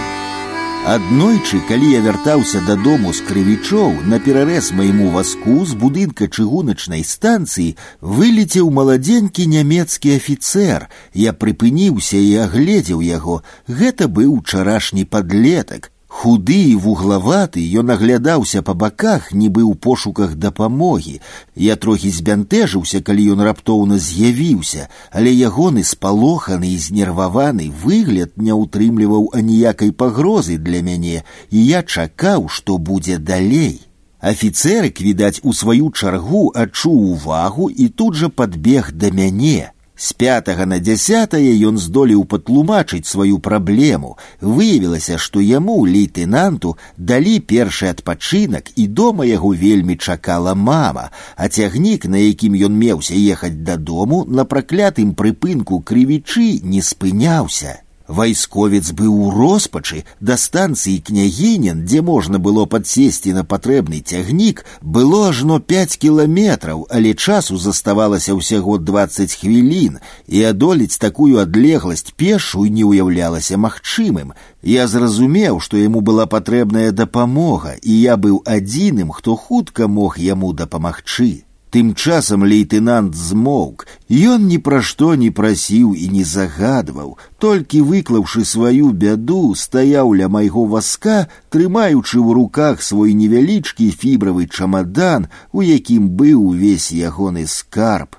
Аднойчы, 0.87 1.59
калі 1.67 1.87
я 1.91 1.99
вяртаўся 1.99 2.61
дадому 2.63 3.11
з 3.11 3.19
крывічоў, 3.27 4.07
на 4.07 4.21
перарэз 4.23 4.71
майму 4.71 5.09
васку 5.11 5.65
з 5.67 5.75
будынка 5.75 6.29
чыгуначнай 6.31 7.03
станцыі 7.03 7.75
вылецеў 7.99 8.71
маладзенькі 8.71 9.49
нямецкі 9.51 10.15
афіцэр. 10.15 10.87
Я 11.11 11.35
прыпыніўся 11.35 12.15
і 12.15 12.31
агледзеў 12.47 13.03
яго. 13.03 13.43
Гэта 13.67 14.07
быў 14.07 14.39
учарашні 14.39 15.03
падлетак. 15.03 15.90
Худы 16.17 16.57
і 16.71 16.75
вуглаваты 16.81 17.61
ён 17.79 17.91
аглядаўся 17.93 18.63
па 18.67 18.73
баках, 18.73 19.27
нібы 19.37 19.61
ў 19.61 19.77
пошуках 19.85 20.33
дапамогі. 20.45 21.19
Я 21.55 21.75
трохі 21.75 22.09
збянтэжыўся, 22.15 23.01
калі 23.05 23.25
ён 23.35 23.43
раптоўна 23.47 23.99
з'явіўся, 24.01 24.87
але 25.11 25.35
ягоны 25.49 25.83
спалоханы 25.83 26.71
і 26.73 26.79
знерваваны 26.87 27.69
выгляд 27.83 28.33
не 28.35 28.55
ўтрымліваў 28.55 29.29
аніякай 29.41 29.91
пагрозы 29.91 30.57
для 30.57 30.81
мяне, 30.81 31.21
і 31.51 31.65
я 31.67 31.83
чакаў, 31.83 32.49
што 32.49 32.81
будзе 32.81 33.21
далей. 33.21 33.85
Афіцэрык, 34.17 34.97
відаць, 34.97 35.41
у 35.43 35.53
сваю 35.53 35.91
чаргу 35.91 36.49
адчуў 36.55 36.97
увагу 37.13 37.69
і 37.69 37.89
тут 37.89 38.15
жа 38.15 38.33
падбег 38.33 38.89
да 38.91 39.13
мяне. 39.13 39.69
С 40.01 40.13
пятага 40.13 40.65
на 40.69 40.77
дзясятае 40.77 41.53
ён 41.67 41.79
здолеў 41.81 42.21
патлумачыць 42.29 43.09
сваю 43.09 43.39
праблему. 43.47 44.11
Выявілася, 44.41 45.17
што 45.17 45.41
яму 45.41 45.77
лейтенанту 45.89 46.75
далі 46.97 47.39
першы 47.51 47.89
адпачынак 47.89 48.69
і 48.75 48.85
дома 48.99 49.25
яго 49.25 49.55
вельмі 49.57 49.97
чакала 49.97 50.53
мама, 50.53 51.09
а 51.35 51.49
цягнік, 51.49 52.05
на 52.05 52.21
якім 52.21 52.53
ён 52.69 52.77
меўся 52.77 53.17
ехаць 53.17 53.57
дадому, 53.71 54.23
на 54.29 54.45
праклятым 54.45 55.17
прыпынку 55.17 55.81
крывічы 55.81 56.61
не 56.61 56.85
спыняўся. 56.85 57.81
Вайсковец 58.11 58.91
быў 58.95 59.11
у 59.11 59.31
роспачы 59.35 60.05
да 60.21 60.37
станцыі 60.39 60.99
княгінен, 61.03 61.83
дзе 61.83 62.01
можна 62.01 62.39
было 62.39 62.63
падсесці 62.65 63.33
на 63.35 63.43
патрэбны 63.43 63.99
цягнік, 63.99 64.63
было 64.81 65.27
ажно 65.29 65.59
пять 65.59 65.97
кіламетраў, 65.99 66.87
але 66.89 67.13
часу 67.13 67.57
заставалася 67.57 68.35
ўсяго 68.37 68.77
двадцать 68.79 69.35
хвілін, 69.35 69.99
і 70.27 70.43
адолець 70.51 70.97
такую 70.97 71.43
адлегласць 71.43 72.15
пешу 72.15 72.63
не 72.71 72.87
ўяўлялася 72.87 73.59
магчымым. 73.59 74.31
Я 74.63 74.87
зразумеў, 74.87 75.59
што 75.59 75.75
яму 75.75 75.99
была 75.99 76.31
патрэбная 76.31 76.91
дапамога, 76.91 77.75
і 77.83 77.91
я 77.91 78.15
быў 78.15 78.39
адзіным, 78.45 79.11
хто 79.11 79.35
хутка 79.35 79.91
мог 79.91 80.15
яму 80.17 80.53
дапамагчы. 80.53 81.43
Тым 81.71 81.93
часам 81.93 82.45
лейтенант 82.47 83.13
змоўк, 83.13 83.83
ён 84.09 84.45
ні 84.47 84.57
пра 84.67 84.79
што 84.89 85.15
не 85.23 85.27
прасіў 85.39 85.91
і 85.93 86.07
не 86.13 86.23
загадваў, 86.23 87.17
толькі 87.43 87.81
выклаўшы 87.89 88.45
сваю 88.47 88.91
бяду, 89.01 89.53
стаяў 89.63 90.13
ля 90.15 90.29
майго 90.31 90.63
васка, 90.63 91.27
трымаючы 91.51 92.23
ў 92.23 92.29
руках 92.39 92.81
свой 92.81 93.11
невялічкі 93.19 93.91
фібравы 93.91 94.47
чамадан, 94.47 95.27
у 95.51 95.61
якім 95.61 96.07
быў 96.15 96.39
увесь 96.55 96.89
ягоны 96.95 97.43
скарб. 97.45 98.15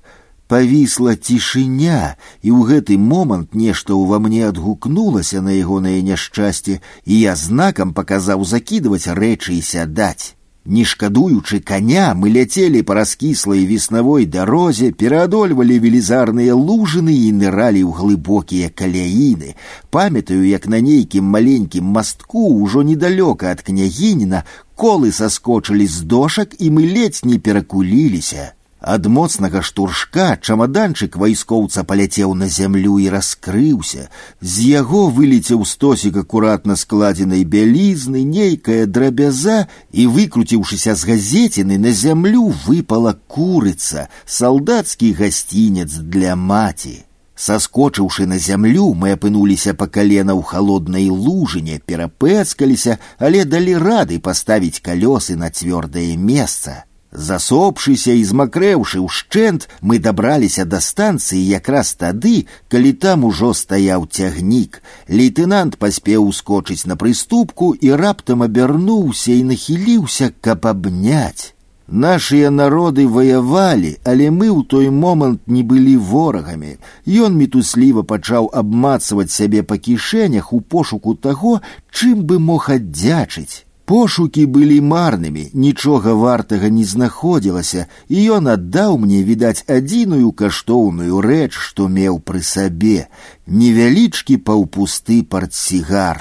Павісла 0.47 1.17
цішыня, 1.17 2.17
і 2.45 2.53
ў 2.53 2.61
гэты 2.69 3.01
момант 3.01 3.57
нешта 3.57 3.97
ўва 3.97 4.21
мне 4.21 4.45
адгукнулася 4.49 5.41
на 5.41 5.57
ягонае 5.57 6.01
няшчасце, 6.05 6.81
і 7.05 7.15
я 7.21 7.33
знакам 7.37 7.97
паказаў 7.97 8.45
закідваць 8.45 9.09
рэчы 9.09 9.57
і 9.57 9.63
сядаць. 9.65 10.37
Не 10.69 10.85
шкадуючы 10.85 11.61
коня, 11.65 12.13
мы 12.13 12.29
ляцелі 12.29 12.83
па 12.89 12.97
раскіслай 12.99 13.63
веснавой 13.65 14.27
дарозе, 14.29 14.91
пераадольвалі 14.93 15.79
велізарныя 15.81 16.53
лужыны 16.53 17.15
і 17.17 17.31
ныралі 17.33 17.81
ў 17.89 17.97
глыбокія 17.97 18.69
каляіны. 18.69 19.57
Памятаю, 19.89 20.45
як 20.45 20.69
на 20.69 20.83
нейкім 20.85 21.25
маленькім 21.25 21.89
мастку 21.97 22.53
ўжо 22.53 22.85
недалёка 22.85 23.49
ад 23.57 23.65
княгініна 23.65 24.45
колы 24.77 25.09
саскочылі 25.09 25.89
з 25.89 26.05
дошак 26.05 26.53
і 26.61 26.69
мы 26.69 26.85
ледзь 26.85 27.25
не 27.25 27.41
перакуліліся. 27.41 28.53
Ад 28.83 29.07
моцнага 29.11 29.61
штуршка 29.61 30.39
чамаданчык 30.39 31.17
вайскоўца 31.19 31.83
паляцеў 31.83 32.35
на 32.39 32.47
зямлю 32.47 33.01
і 33.03 33.09
раскрыўся. 33.11 34.07
З 34.41 34.67
яго 34.71 35.11
вылецеў 35.11 35.65
стосік 35.67 36.17
акуратна 36.23 36.77
складзенай 36.77 37.43
бялізны, 37.43 38.23
нейкая 38.23 38.87
драбяза 38.87 39.67
і, 39.91 40.07
выкруціўшыся 40.07 40.95
з 40.95 41.11
газеціны, 41.11 41.75
на 41.77 41.91
зямлю 41.91 42.55
выпала 42.69 43.19
курыца, 43.27 44.07
салдацкі 44.25 45.13
гасцінец 45.13 45.99
для 45.99 46.37
маці. 46.37 47.03
Саскочыўшы 47.35 48.27
на 48.27 48.39
зямлю, 48.39 48.95
мы 48.95 49.19
апынуліся 49.19 49.75
па 49.75 49.91
калена 49.91 50.39
ў 50.39 50.43
халоднай 50.43 51.11
лужыне, 51.11 51.83
перапэцкаліся, 51.83 52.99
але 53.19 53.43
далі 53.45 53.75
рады 53.83 54.23
паставіць 54.23 54.79
калёсы 54.79 55.35
на 55.35 55.51
цвёрдае 55.51 56.15
месца. 56.15 56.85
Засопшыся 57.13 58.13
і 58.13 58.23
змакрэўшы 58.31 59.01
ўшчэнт, 59.01 59.69
мы 59.81 59.99
дабраліся 59.99 60.65
да 60.69 60.81
станцыі 60.85 61.41
якраз 61.41 61.95
тады, 61.97 62.45
калі 62.69 62.93
там 62.93 63.25
ужо 63.25 63.55
стаяў 63.57 64.05
цягнік. 64.13 64.83
Лейтенант 65.09 65.79
паспеў 65.81 66.29
ускочыць 66.29 66.85
на 66.85 66.97
прыступку 67.01 67.73
і 67.73 67.97
раптам 67.97 68.45
абярнуўся 68.45 69.33
і 69.33 69.45
нахіліўся, 69.53 70.33
каб 70.45 70.69
абняць. 70.69 71.57
Нашыя 71.89 72.51
народы 72.51 73.09
ваявалі, 73.09 73.97
але 74.05 74.29
мы 74.29 74.53
ў 74.53 74.61
той 74.69 74.91
момант 74.93 75.49
не 75.49 75.63
былі 75.65 75.97
ворагамі. 75.97 76.77
Ён 77.09 77.41
мітусліва 77.41 78.05
пачаў 78.05 78.51
абмацваць 78.53 79.33
сябе 79.33 79.65
па 79.65 79.81
кішэнях 79.81 80.53
у 80.53 80.61
пошуку 80.61 81.17
таго, 81.17 81.65
чым 81.89 82.29
бы 82.29 82.37
мог 82.39 82.69
аддзячыць. 82.69 83.65
Пошукі 83.89 84.43
былі 84.55 84.81
марнымі, 84.85 85.43
нічога 85.55 86.13
вартага 86.13 86.69
не 86.69 86.85
знаходзілася, 86.85 87.87
і 88.13 88.25
ён 88.37 88.51
аддаў 88.55 88.99
мне 89.05 89.23
відаць 89.29 89.65
адзіную 89.77 90.33
каштоўную 90.43 91.23
рэч, 91.25 91.53
што 91.69 91.89
меў 91.89 92.21
пры 92.21 92.43
сабе, 92.45 93.09
невялічкі 93.47 94.37
паўпусты 94.51 95.23
партсігар. 95.25 96.21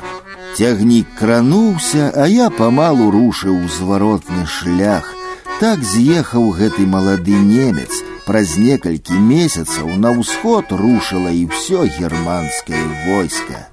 Цягнік 0.55 1.11
крануўся, 1.19 2.07
а 2.15 2.31
я 2.31 2.49
памалу 2.49 3.11
рушыў 3.11 3.59
зваротны 3.67 4.47
шлях. 4.47 5.11
Так 5.59 5.83
з'ехаў 5.83 6.51
гэты 6.55 6.87
малады 6.87 7.35
немец. 7.35 7.91
Праз 8.25 8.55
некалькі 8.55 9.19
месяцаў 9.19 9.91
на 9.99 10.15
ўсход 10.15 10.71
рушыла 10.71 11.35
і 11.35 11.47
ўсё 11.51 11.83
германскае 11.99 12.85
войска. 13.07 13.67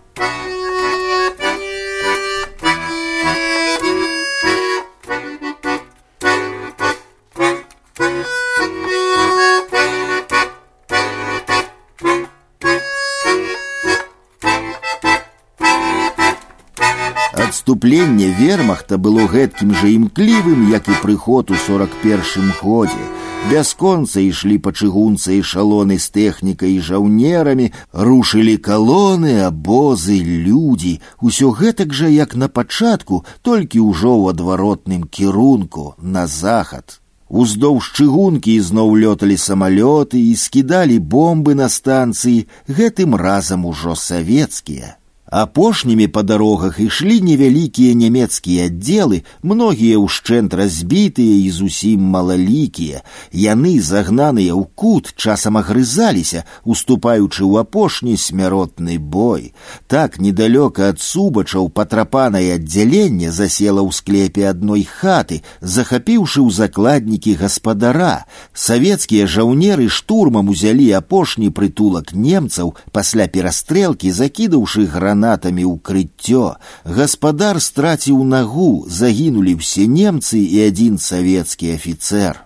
Адступленне 17.69 18.29
вермахта 18.39 18.97
было 18.97 19.27
гэткім 19.29 19.75
жа 19.77 19.91
імклівым, 19.93 20.71
як 20.73 20.89
і 20.89 20.95
прыход 21.03 21.51
у 21.53 21.59
сорок 21.67 21.93
першым 22.01 22.49
годзе. 22.63 23.05
Бясконца 23.51 24.23
ішлі 24.25 24.57
па 24.65 24.73
чыгунцы 24.73 25.37
эшалоны 25.43 25.99
з 26.01 26.09
тэхнікай 26.17 26.73
і 26.79 26.81
жаўнерамі, 26.89 27.69
рушылі 27.93 28.57
калоны, 28.57 29.37
абозы, 29.45 30.17
людзі, 30.25 30.95
усё 31.21 31.53
гэтак 31.53 31.93
жа, 31.93 32.09
як 32.09 32.33
на 32.33 32.49
пачатку, 32.49 33.25
толькі 33.43 33.85
ўжо 33.93 34.17
ў 34.17 34.33
адваротным 34.33 35.05
кірунку 35.05 35.93
на 36.01 36.25
захад. 36.27 37.01
Уздоўж 37.29 37.93
чыгункі 37.93 38.57
ізноў 38.57 38.97
лёталі 39.05 39.37
самалёты 39.37 40.17
і 40.17 40.33
скідалі 40.33 40.97
бомбы 40.97 41.53
на 41.53 41.69
станцыі, 41.69 42.49
гэтым 42.73 43.21
разам 43.21 43.69
ужо 43.69 43.93
савецкія. 43.93 44.97
Апошнімі 45.35 46.07
па 46.15 46.23
дарогах 46.23 46.77
ішлі 46.79 47.17
невялікія 47.27 47.95
нямецкія 47.99 48.69
аддзелы, 48.71 49.25
многія 49.43 49.99
ўшчэнт 49.99 50.55
разбітыя 50.55 51.41
і 51.43 51.51
зусім 51.51 52.05
малалікія. 52.13 53.03
Яны, 53.35 53.83
загнаныя 53.83 54.55
ў 54.55 54.63
кут, 54.79 55.11
часам 55.19 55.59
агрызаліся, 55.59 56.45
уступаючы 56.63 57.43
ў 57.43 57.67
апошні 57.67 58.15
смяротны 58.15 59.01
бой. 59.03 59.51
Так 59.91 60.21
недалёка 60.23 60.95
ад 60.95 61.03
субачаў 61.03 61.67
патрапанае 61.67 62.55
аддзяленне 62.61 63.35
засела 63.35 63.83
ў 63.83 63.91
склепе 63.91 64.47
адной 64.47 64.87
хаты, 64.87 65.43
захапіўшы 65.59 66.47
ў 66.47 66.51
закладнікі 66.55 67.35
гаспадара. 67.43 68.31
Савецкія 68.55 69.27
жаўнеры 69.27 69.91
штурмам 69.91 70.55
узялі 70.55 70.87
апошні 70.95 71.51
прытулак 71.51 72.15
немцаў, 72.15 72.79
пасля 72.95 73.27
перастрэлкі 73.27 74.15
закідаўшы 74.15 74.87
гранат 74.87 75.18
гранатамі 75.19 75.67
ў 75.67 75.75
крыццё. 75.83 76.57
Гаспадар 76.87 77.61
страціў 77.61 78.23
нагу, 78.25 78.87
загінулі 78.87 79.59
ўсе 79.59 79.91
немцы 79.91 80.39
і 80.39 80.71
адзін 80.71 80.99
савецкі 81.03 81.75
афіцэр. 81.75 82.45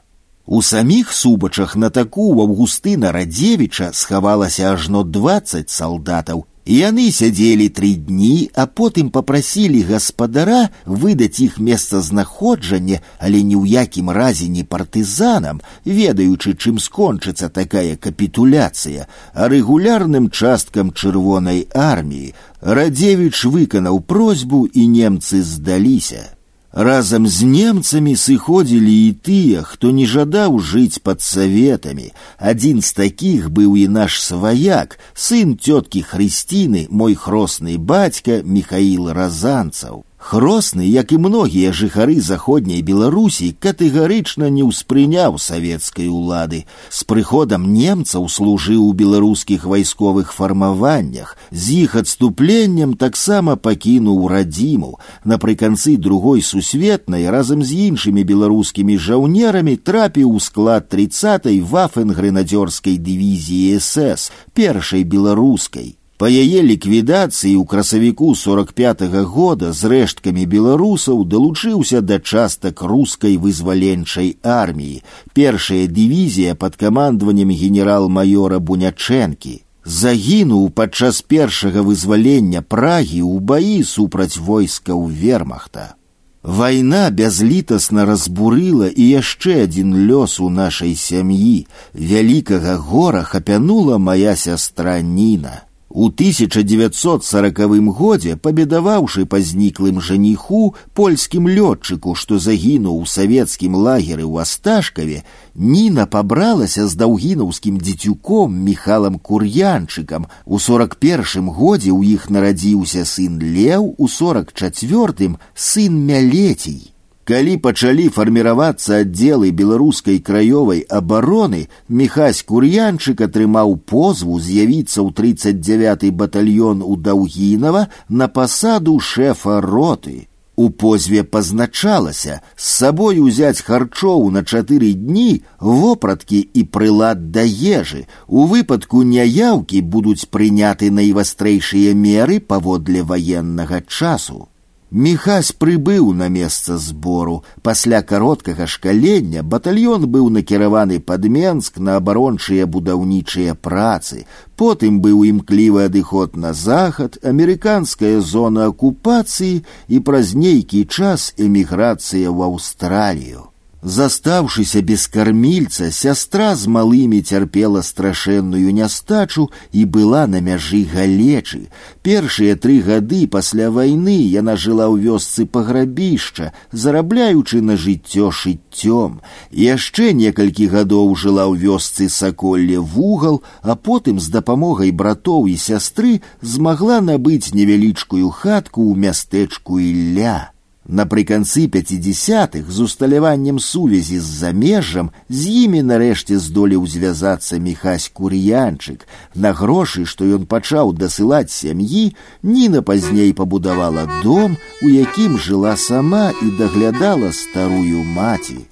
У 0.48 0.62
саміх 0.62 1.12
субачах 1.12 1.76
на 1.76 1.90
таку 1.92 2.32
Аўгустына 2.32 3.12
Радзевіча 3.12 3.92
схавалася 3.92 4.72
ажно 4.72 5.04
двадцать 5.04 5.68
салдатаў, 5.68 6.46
Яны 6.68 7.08
сядзелі 7.16 7.70
тры 7.72 7.94
дні, 7.96 8.50
а 8.52 8.66
потым 8.68 9.08
попрасілі 9.08 9.80
гаспадара 9.88 10.68
выдаць 10.84 11.40
іх 11.40 11.56
месцазнаходжанне, 11.56 13.00
але 13.16 13.40
ні 13.40 13.56
ў 13.56 13.72
якім 13.88 14.12
разе 14.12 14.52
не 14.52 14.68
партызанам, 14.68 15.62
ведаючы, 15.88 16.52
чым 16.60 16.76
скончыцца 16.76 17.48
такая 17.48 17.96
капітуляцыя, 17.96 19.08
а 19.32 19.48
рэгулярным 19.48 20.28
часткам 20.28 20.92
чырвонай 20.92 21.64
арміі. 21.72 22.34
Радзевіч 22.60 23.48
выканаў 23.48 24.04
просьбу 24.04 24.66
і 24.68 24.84
немцы 24.92 25.40
здаліся. 25.40 26.36
Разам 26.72 27.26
з 27.26 27.48
немцамі 27.48 28.12
сыходзілі 28.12 28.92
і 29.08 29.12
тыя, 29.24 29.62
хто 29.64 29.90
не 29.90 30.04
жадаў 30.04 30.58
жыць 30.60 31.00
пад 31.00 31.24
саветамі. 31.24 32.12
Адзін 32.36 32.82
з 32.84 32.92
такіх 32.92 33.48
быў 33.48 33.72
і 33.80 33.88
наш 33.88 34.20
сваяк, 34.20 34.98
сын 35.14 35.56
цёткі 35.56 36.04
Хрысціны, 36.04 36.86
мой 36.90 37.16
хросны 37.16 37.78
бацька 37.78 38.42
Михаил 38.44 39.08
Разанцаў. 39.10 40.04
Хросны, 40.22 40.84
як 40.84 41.12
і 41.12 41.18
многія 41.24 41.70
жыхары 41.72 42.20
заходняй 42.20 42.82
Беларусі, 42.82 43.54
катэгарычна 43.64 44.50
не 44.50 44.66
ўспрыняў 44.66 45.38
савецкай 45.38 46.10
улады. 46.10 46.66
З 46.90 47.06
прыходам 47.08 47.70
немцаў 47.72 48.26
служыў 48.28 48.82
у 48.82 48.92
беларускіх 48.92 49.64
вайсковых 49.64 50.34
фармаваннях, 50.34 51.38
з 51.50 51.86
іх 51.86 51.94
адступленнем 52.02 52.92
таксама 53.00 53.56
пакінуў 53.56 54.26
радзіму. 54.28 54.98
Напрыканцы 55.24 55.96
другой 55.96 56.42
сусветнай 56.42 57.30
разам 57.30 57.62
з 57.62 57.88
іншымі 57.88 58.26
беларускімі 58.26 58.98
жаўнерамі 58.98 59.76
трапіў 59.76 60.34
у 60.34 60.40
склад 60.40 60.90
30-й 60.92 61.62
вафенгренадзёрскай 61.62 62.98
дывізіі 62.98 63.78
СС, 63.78 64.28
першай 64.52 65.04
беларускай. 65.04 65.94
Па 66.22 66.26
яе 66.26 66.62
ліквідацыі 66.66 67.54
ў 67.54 67.64
красавіку 67.70 68.34
45 68.34 69.02
-го 69.06 69.22
года 69.22 69.72
з 69.72 69.90
рэшткамі 69.92 70.46
беларусаў 70.54 71.22
далучыўся 71.24 72.00
да 72.02 72.18
частак 72.18 72.82
рускай 72.82 73.38
вызваленчай 73.38 74.34
арміі, 74.42 75.02
першая 75.32 75.86
дывізія 75.86 76.54
пад 76.54 76.74
камандаваннем 76.74 77.50
генерал-маёра 77.54 78.58
Бунячэнкі. 78.58 79.62
Загінуў 79.84 80.70
падчас 80.70 81.22
першага 81.22 81.86
вызвалення 81.86 82.62
прагі 82.66 83.22
ў 83.22 83.38
баі 83.38 83.78
супраць 83.86 84.42
войскаў 84.42 85.06
вермахта. 85.06 85.94
Вайна 86.42 87.10
бязлітасна 87.10 88.04
разбурыла 88.10 88.90
і 88.90 89.04
яшчэ 89.22 89.70
адзін 89.70 89.94
лёс 90.10 90.42
у 90.42 90.50
нашай 90.50 90.98
сям'і. 90.98 91.66
Вялікага 91.94 92.76
гора 92.76 93.22
хапянула 93.22 93.98
моя 93.98 94.34
сястра 94.36 95.00
Ніна. 95.00 95.62
У 95.92 96.10
1940 96.12 97.58
годзе 97.96 98.36
пабедаваўшы 98.36 99.24
па 99.24 99.40
зніклым 99.40 100.02
жаніху 100.04 100.74
польскім 100.92 101.48
лётчыку, 101.48 102.12
што 102.14 102.36
загінуў 102.38 102.98
у 103.02 103.06
савецкім 103.08 103.72
лагеры 103.74 104.28
ў 104.28 104.44
асташкаве, 104.44 105.24
Ніна 105.54 106.04
пабралася 106.06 106.84
з 106.86 106.94
даўгінаўскім 106.94 107.80
дзецюком 107.80 108.52
міхалам 108.68 109.16
кур'янчыкам. 109.16 110.28
У 110.44 110.60
41 110.60 111.48
годзе 111.48 111.90
ў 111.90 112.20
іх 112.20 112.28
нарадзіўся 112.28 113.08
сын 113.08 113.40
Леў, 113.40 113.94
у 113.96 114.08
44 114.12 115.40
сын 115.56 115.98
мялецей. 116.04 116.91
Калі 117.28 117.54
пачалі 117.64 118.04
фарміравацца 118.08 119.02
аддзелы 119.04 119.50
беларускай 119.52 120.16
краёвай 120.28 120.80
абароны, 120.98 121.68
Міхась 121.88 122.40
кур'янчык 122.40 123.20
атрымаў 123.26 123.76
позву 123.92 124.38
з'явіцца 124.40 125.04
ў 125.04 125.12
39 125.12 126.08
батальён 126.22 126.80
у 126.80 126.96
Даўгінава 126.96 127.84
на 128.08 128.28
пасаду 128.28 128.96
шэфа 129.10 129.60
роты. 129.60 130.16
У 130.56 130.70
позве 130.70 131.22
пазначалася 131.22 132.40
з 132.56 132.64
сабой 132.80 133.20
узяць 133.20 133.62
харчоў 133.62 134.30
на 134.32 134.40
чатыры 134.42 134.96
дні 134.96 135.44
вопраткі 135.60 136.40
і 136.40 136.64
прылад 136.64 137.30
да 137.30 137.44
ежы. 137.44 138.06
У 138.26 138.48
выпадку 138.50 139.04
няяўкі 139.04 139.84
будуць 139.84 140.32
прыняты 140.32 140.90
найвастрэйшыя 140.90 141.92
меры 141.94 142.40
паводле 142.40 143.04
ваеннага 143.04 143.84
часу. 143.86 144.48
Міхась 144.92 145.52
прыбыў 145.52 146.14
на 146.14 146.28
месца 146.32 146.78
збору. 146.78 147.44
Пасля 147.62 148.00
кароткага 148.00 148.66
шкалення 148.66 149.42
батальён 149.42 150.06
быў 150.08 150.30
накіраваны 150.32 150.98
пад 150.98 151.28
Менск 151.28 151.76
на 151.76 151.96
абарончыя 152.00 152.64
будаўнічыя 152.64 153.54
працы. 153.54 154.24
Потым 154.56 155.02
быў 155.04 155.28
імклівы 155.28 155.84
адыход 155.92 156.36
на 156.36 156.54
захад, 156.54 157.20
амерыканская 157.20 158.20
зона 158.20 158.72
акупацыі 158.72 159.60
і 159.88 160.00
праз 160.00 160.32
нейкі 160.32 160.88
час 160.88 161.34
эміграцыя 161.36 162.32
ў 162.32 162.48
Аўстралію. 162.48 163.51
Застаўшыся 163.82 164.80
без 164.82 165.06
кармільца, 165.06 165.92
сястра 165.94 166.56
з 166.58 166.66
малымі 166.66 167.20
цярпела 167.22 167.82
страшэнную 167.86 168.74
нястачу 168.74 169.44
і 169.70 169.84
была 169.84 170.26
на 170.26 170.40
мяжы 170.42 170.82
галечы. 170.82 171.70
Першыя 172.02 172.56
тры 172.58 172.80
гады 172.82 173.28
пасля 173.30 173.70
вайны 173.70 174.18
яна 174.18 174.58
жыла 174.58 174.90
ў 174.90 175.06
вёсцы 175.06 175.46
паграбішча, 175.46 176.50
зарабляючы 176.72 177.62
на 177.62 177.78
жыццё 177.78 178.34
шыццём. 178.34 179.22
Яшчэ 179.54 180.10
некалькі 180.10 180.66
гадоў 180.74 181.14
жыла 181.14 181.46
ў 181.46 181.62
вёсцы 181.62 182.10
саколле 182.10 182.82
вугал, 182.82 183.46
а 183.62 183.78
потым 183.78 184.18
з 184.18 184.26
дапамогай 184.34 184.90
братоў 184.90 185.46
і 185.46 185.54
сястры 185.54 186.18
змагла 186.42 186.98
набыць 186.98 187.54
невялічкую 187.54 188.26
хатку 188.34 188.90
ў 188.90 189.06
мястэчку 189.06 189.78
Ілля. 189.78 190.50
Напрыканцы 190.88 191.68
пяцідзясятых 191.68 192.70
з 192.72 192.80
усталяваннем 192.88 193.58
сувязі 193.60 194.20
з 194.20 194.28
замежжам 194.40 195.10
з 195.28 195.52
імі 195.64 195.82
нарэшце 195.84 196.38
здолеў 196.40 196.86
звязацца 196.88 197.58
міхась 197.60 198.08
кур'янчык. 198.08 199.04
На 199.34 199.52
грошы, 199.52 200.06
што 200.08 200.24
ён 200.24 200.48
пачаў 200.48 200.96
дасылаць 200.96 201.52
сям'і, 201.52 202.16
Ніна 202.42 202.80
пазней 202.80 203.36
пабудавала 203.36 204.08
дом, 204.24 204.56
у 204.80 204.88
якім 204.88 205.36
жыла 205.36 205.76
сама 205.76 206.32
і 206.32 206.56
даглядала 206.56 207.36
старую 207.36 208.00
маці. 208.16 208.64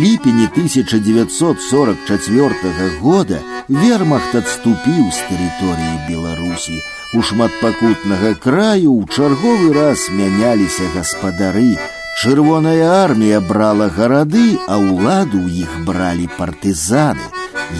ліпені 0.00 0.48
1944 0.52 2.54
года 3.00 3.38
вермахт 3.68 4.34
адступіў 4.34 5.12
з 5.12 5.18
тэрыторыі 5.28 6.08
Беларусі. 6.08 6.80
У 7.14 7.22
шматпакутнага 7.22 8.34
краю 8.40 8.92
ў 8.96 9.04
чарговы 9.10 9.72
раз 9.76 10.10
мяняліся 10.10 10.82
гаспадары. 10.96 11.76
Чырвоная 12.16 13.04
армія 13.04 13.40
брала 13.40 13.88
гарады, 13.92 14.58
а 14.66 14.80
ўладу 14.80 15.36
ў 15.44 15.62
іх 15.62 15.72
бралі 15.84 16.26
партызаны. 16.38 17.26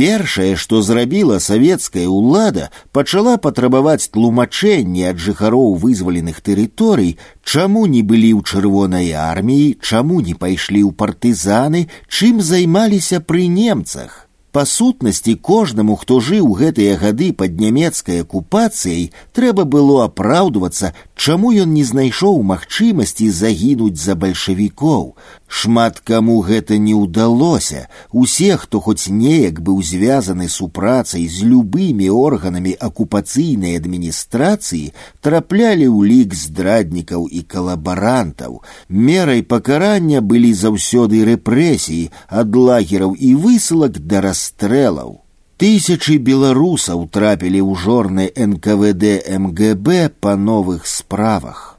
Першае, 0.00 0.56
што 0.56 0.80
зрабіла 0.80 1.36
савецкая 1.44 2.08
ўлада, 2.08 2.72
пачала 2.96 3.36
патрабаваць 3.36 4.08
тлумачэнні 4.16 5.04
ад 5.12 5.20
жыхароў 5.20 5.76
вызваленых 5.84 6.40
тэрыторый, 6.40 7.20
чаму 7.44 7.84
не 7.84 8.00
былі 8.00 8.40
ў 8.40 8.48
чырвонай 8.48 9.12
арміі, 9.12 9.76
чаму 9.84 10.24
не 10.24 10.32
пайшлі 10.32 10.88
ў 10.88 10.96
партызаны, 10.96 11.92
чым 12.08 12.40
займаліся 12.40 13.20
пры 13.20 13.52
немцах. 13.52 14.23
Па 14.54 14.64
сутнасці 14.66 15.36
кожнаму, 15.48 15.94
хто 15.94 16.18
жыў 16.18 16.48
гэтыя 16.58 16.96
гады 16.98 17.30
пад 17.32 17.60
нямецкай 17.62 18.22
акупацыяй, 18.26 19.12
трэба 19.30 19.62
было 19.62 20.10
апраўдвацца, 20.10 20.90
чаму 21.14 21.52
ён 21.54 21.70
не 21.70 21.84
знайшоў 21.86 22.42
магчымасці 22.42 23.30
загінуць 23.30 24.02
за 24.02 24.16
бальшавікоў. 24.18 25.14
Шмат 25.46 26.00
каму 26.02 26.40
гэта 26.42 26.78
не 26.82 26.94
ўдалося. 26.98 27.86
Усе, 28.10 28.56
хто 28.56 28.80
хоць 28.80 29.06
неяк 29.06 29.60
быў 29.62 29.82
звязаны 29.86 30.48
супрацай 30.48 31.28
з 31.30 31.46
любымі 31.46 32.10
органамі 32.10 32.74
акупацыйнай 32.74 33.78
адміністрацыі, 33.78 34.90
траплялі 35.22 35.86
ў 35.86 36.10
лік 36.10 36.34
здраднікаў 36.34 37.30
і 37.30 37.44
калабарантаў. 37.46 38.62
Мерай 38.88 39.46
пакарання 39.46 40.26
былі 40.26 40.50
заўсёды 40.58 41.22
рэпрэсіі 41.30 42.10
ад 42.42 42.50
лагераў 42.56 43.14
і 43.14 43.34
высылак 43.38 44.02
да 44.02 44.26
рас 44.26 44.40
расстрэлаў. 44.44 45.20
Тысячы 45.60 46.16
беларусаў 46.16 47.12
трапілі 47.12 47.60
ў 47.60 47.76
жорны 47.76 48.32
НКВД 48.32 49.28
МГБ 49.28 50.16
па 50.24 50.32
новых 50.36 50.88
справах. 50.88 51.76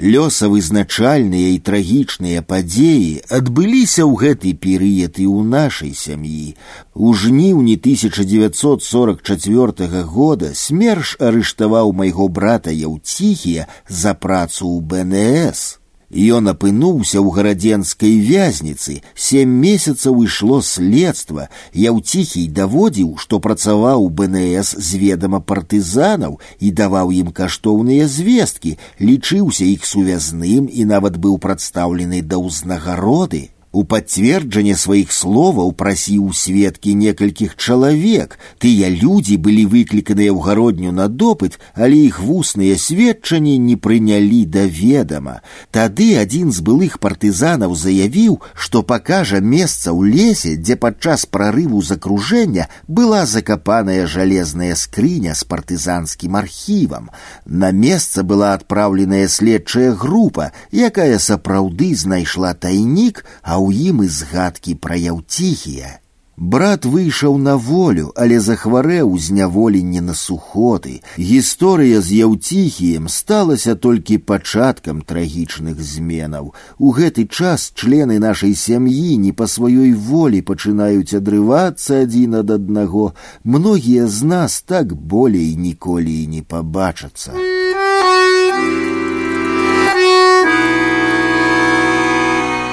Лёсавызначальныя 0.00 1.52
і 1.54 1.58
трагічныя 1.60 2.42
падзеі 2.42 3.22
адбыліся 3.38 4.02
ў 4.02 4.16
гэты 4.22 4.54
перыяд 4.56 5.20
і 5.20 5.26
ў 5.28 5.44
нашай 5.44 5.92
сям'і. 5.94 6.56
У 6.94 7.14
жніўні 7.14 7.76
1944 7.76 10.02
года 10.02 10.54
смерш 10.54 11.16
арыштаваў 11.20 11.92
майго 11.92 12.26
брата 12.26 12.70
Яўціхія 12.70 13.66
за 13.86 14.14
працу 14.14 14.66
ў 14.66 14.80
БНС. 14.80 15.78
Ён 16.10 16.50
апынуўся 16.50 17.22
ў 17.22 17.30
гарадзенскай 17.30 18.18
вязніцы, 18.18 18.98
сем 19.14 19.52
месяцаў 19.62 20.24
ішло 20.26 20.58
следства. 20.58 21.46
Яўціхій 21.70 22.50
даводзіў, 22.50 23.14
што 23.14 23.38
працаваў 23.38 24.10
БНС 24.10 24.74
з 24.74 24.98
ведама 24.98 25.38
партызанаў 25.38 26.40
і 26.58 26.72
даваў 26.74 27.14
ім 27.14 27.30
каштоўныя 27.30 28.10
звесткі, 28.10 28.74
лічыўся 28.98 29.64
іх 29.70 29.86
сувязным 29.86 30.66
і 30.66 30.82
нават 30.84 31.14
быў 31.14 31.38
прадстаўлены 31.38 32.26
да 32.26 32.42
ўзнагароды. 32.42 33.53
У 33.74 33.84
пацверджанне 33.86 34.74
сваіх 34.74 35.12
словаў 35.14 35.68
прасіў 35.78 36.32
сведкі 36.34 36.90
некалькіх 36.98 37.52
чалавек. 37.54 38.32
Тыя 38.58 38.88
людзі 38.90 39.36
былі 39.38 39.62
выкліканыя 39.70 40.34
ў 40.34 40.42
гародню 40.42 40.90
на 40.90 41.06
допыт, 41.06 41.54
але 41.78 42.00
іх 42.10 42.18
вусныя 42.18 42.74
сведчанні 42.74 43.54
не 43.62 43.76
прынялі 43.78 44.42
да 44.50 44.64
ведама. 44.66 45.36
Тады 45.70 46.18
адзін 46.18 46.50
з 46.50 46.66
былых 46.66 46.98
партызанаў 46.98 47.76
заявіў, 47.78 48.40
што 48.58 48.82
пакажа 48.82 49.38
месца 49.38 49.94
ў 49.94 50.18
лесе, 50.18 50.56
дзе 50.58 50.74
падчас 50.74 51.30
прарыву 51.30 51.78
закружэння 51.78 52.66
была 52.88 53.22
закапаная 53.22 54.10
жалезная 54.10 54.74
скрыня 54.74 55.38
з 55.38 55.46
партызанскім 55.46 56.34
архівам. 56.42 57.14
На 57.46 57.70
месца 57.70 58.26
была 58.26 58.50
адпраўленая 58.58 59.28
следчая 59.28 59.94
група, 59.94 60.50
якая 60.74 61.22
сапраўды 61.22 61.94
знайшла 61.94 62.52
тайнік, 62.54 63.24
а 63.46 63.60
ў 63.64 63.90
ім 63.90 64.04
і 64.04 64.08
згадкі 64.08 64.76
пра 64.84 64.96
яўціхія. 64.96 66.00
Брат 66.40 66.86
выйшаў 66.86 67.36
на 67.36 67.56
волю, 67.56 68.12
але 68.16 68.40
захварэў 68.40 69.18
зняволенне 69.20 70.00
на 70.00 70.14
сухоты. 70.14 71.02
Гісторыя 71.18 72.00
з 72.00 72.16
яўціхіем 72.24 73.08
сталася 73.12 73.74
толькі 73.74 74.16
пачаткам 74.16 75.02
трагічных 75.04 75.76
зменаў. 75.76 76.54
У 76.78 76.96
гэты 76.96 77.28
час 77.28 77.68
члены 77.76 78.16
нашай 78.18 78.56
сям'і 78.56 79.20
не 79.20 79.36
па 79.36 79.44
сваёй 79.44 79.92
волі 79.92 80.40
пачынаюць 80.40 81.12
адрывацца 81.12 82.00
адзін 82.08 82.40
ад 82.40 82.56
аднаго. 82.56 83.12
Многія 83.44 84.08
з 84.08 84.24
нас 84.24 84.62
так 84.64 84.96
болей 84.96 85.52
ніколі 85.60 86.22
і 86.24 86.26
не 86.26 86.42
пабачацца. 86.42 87.36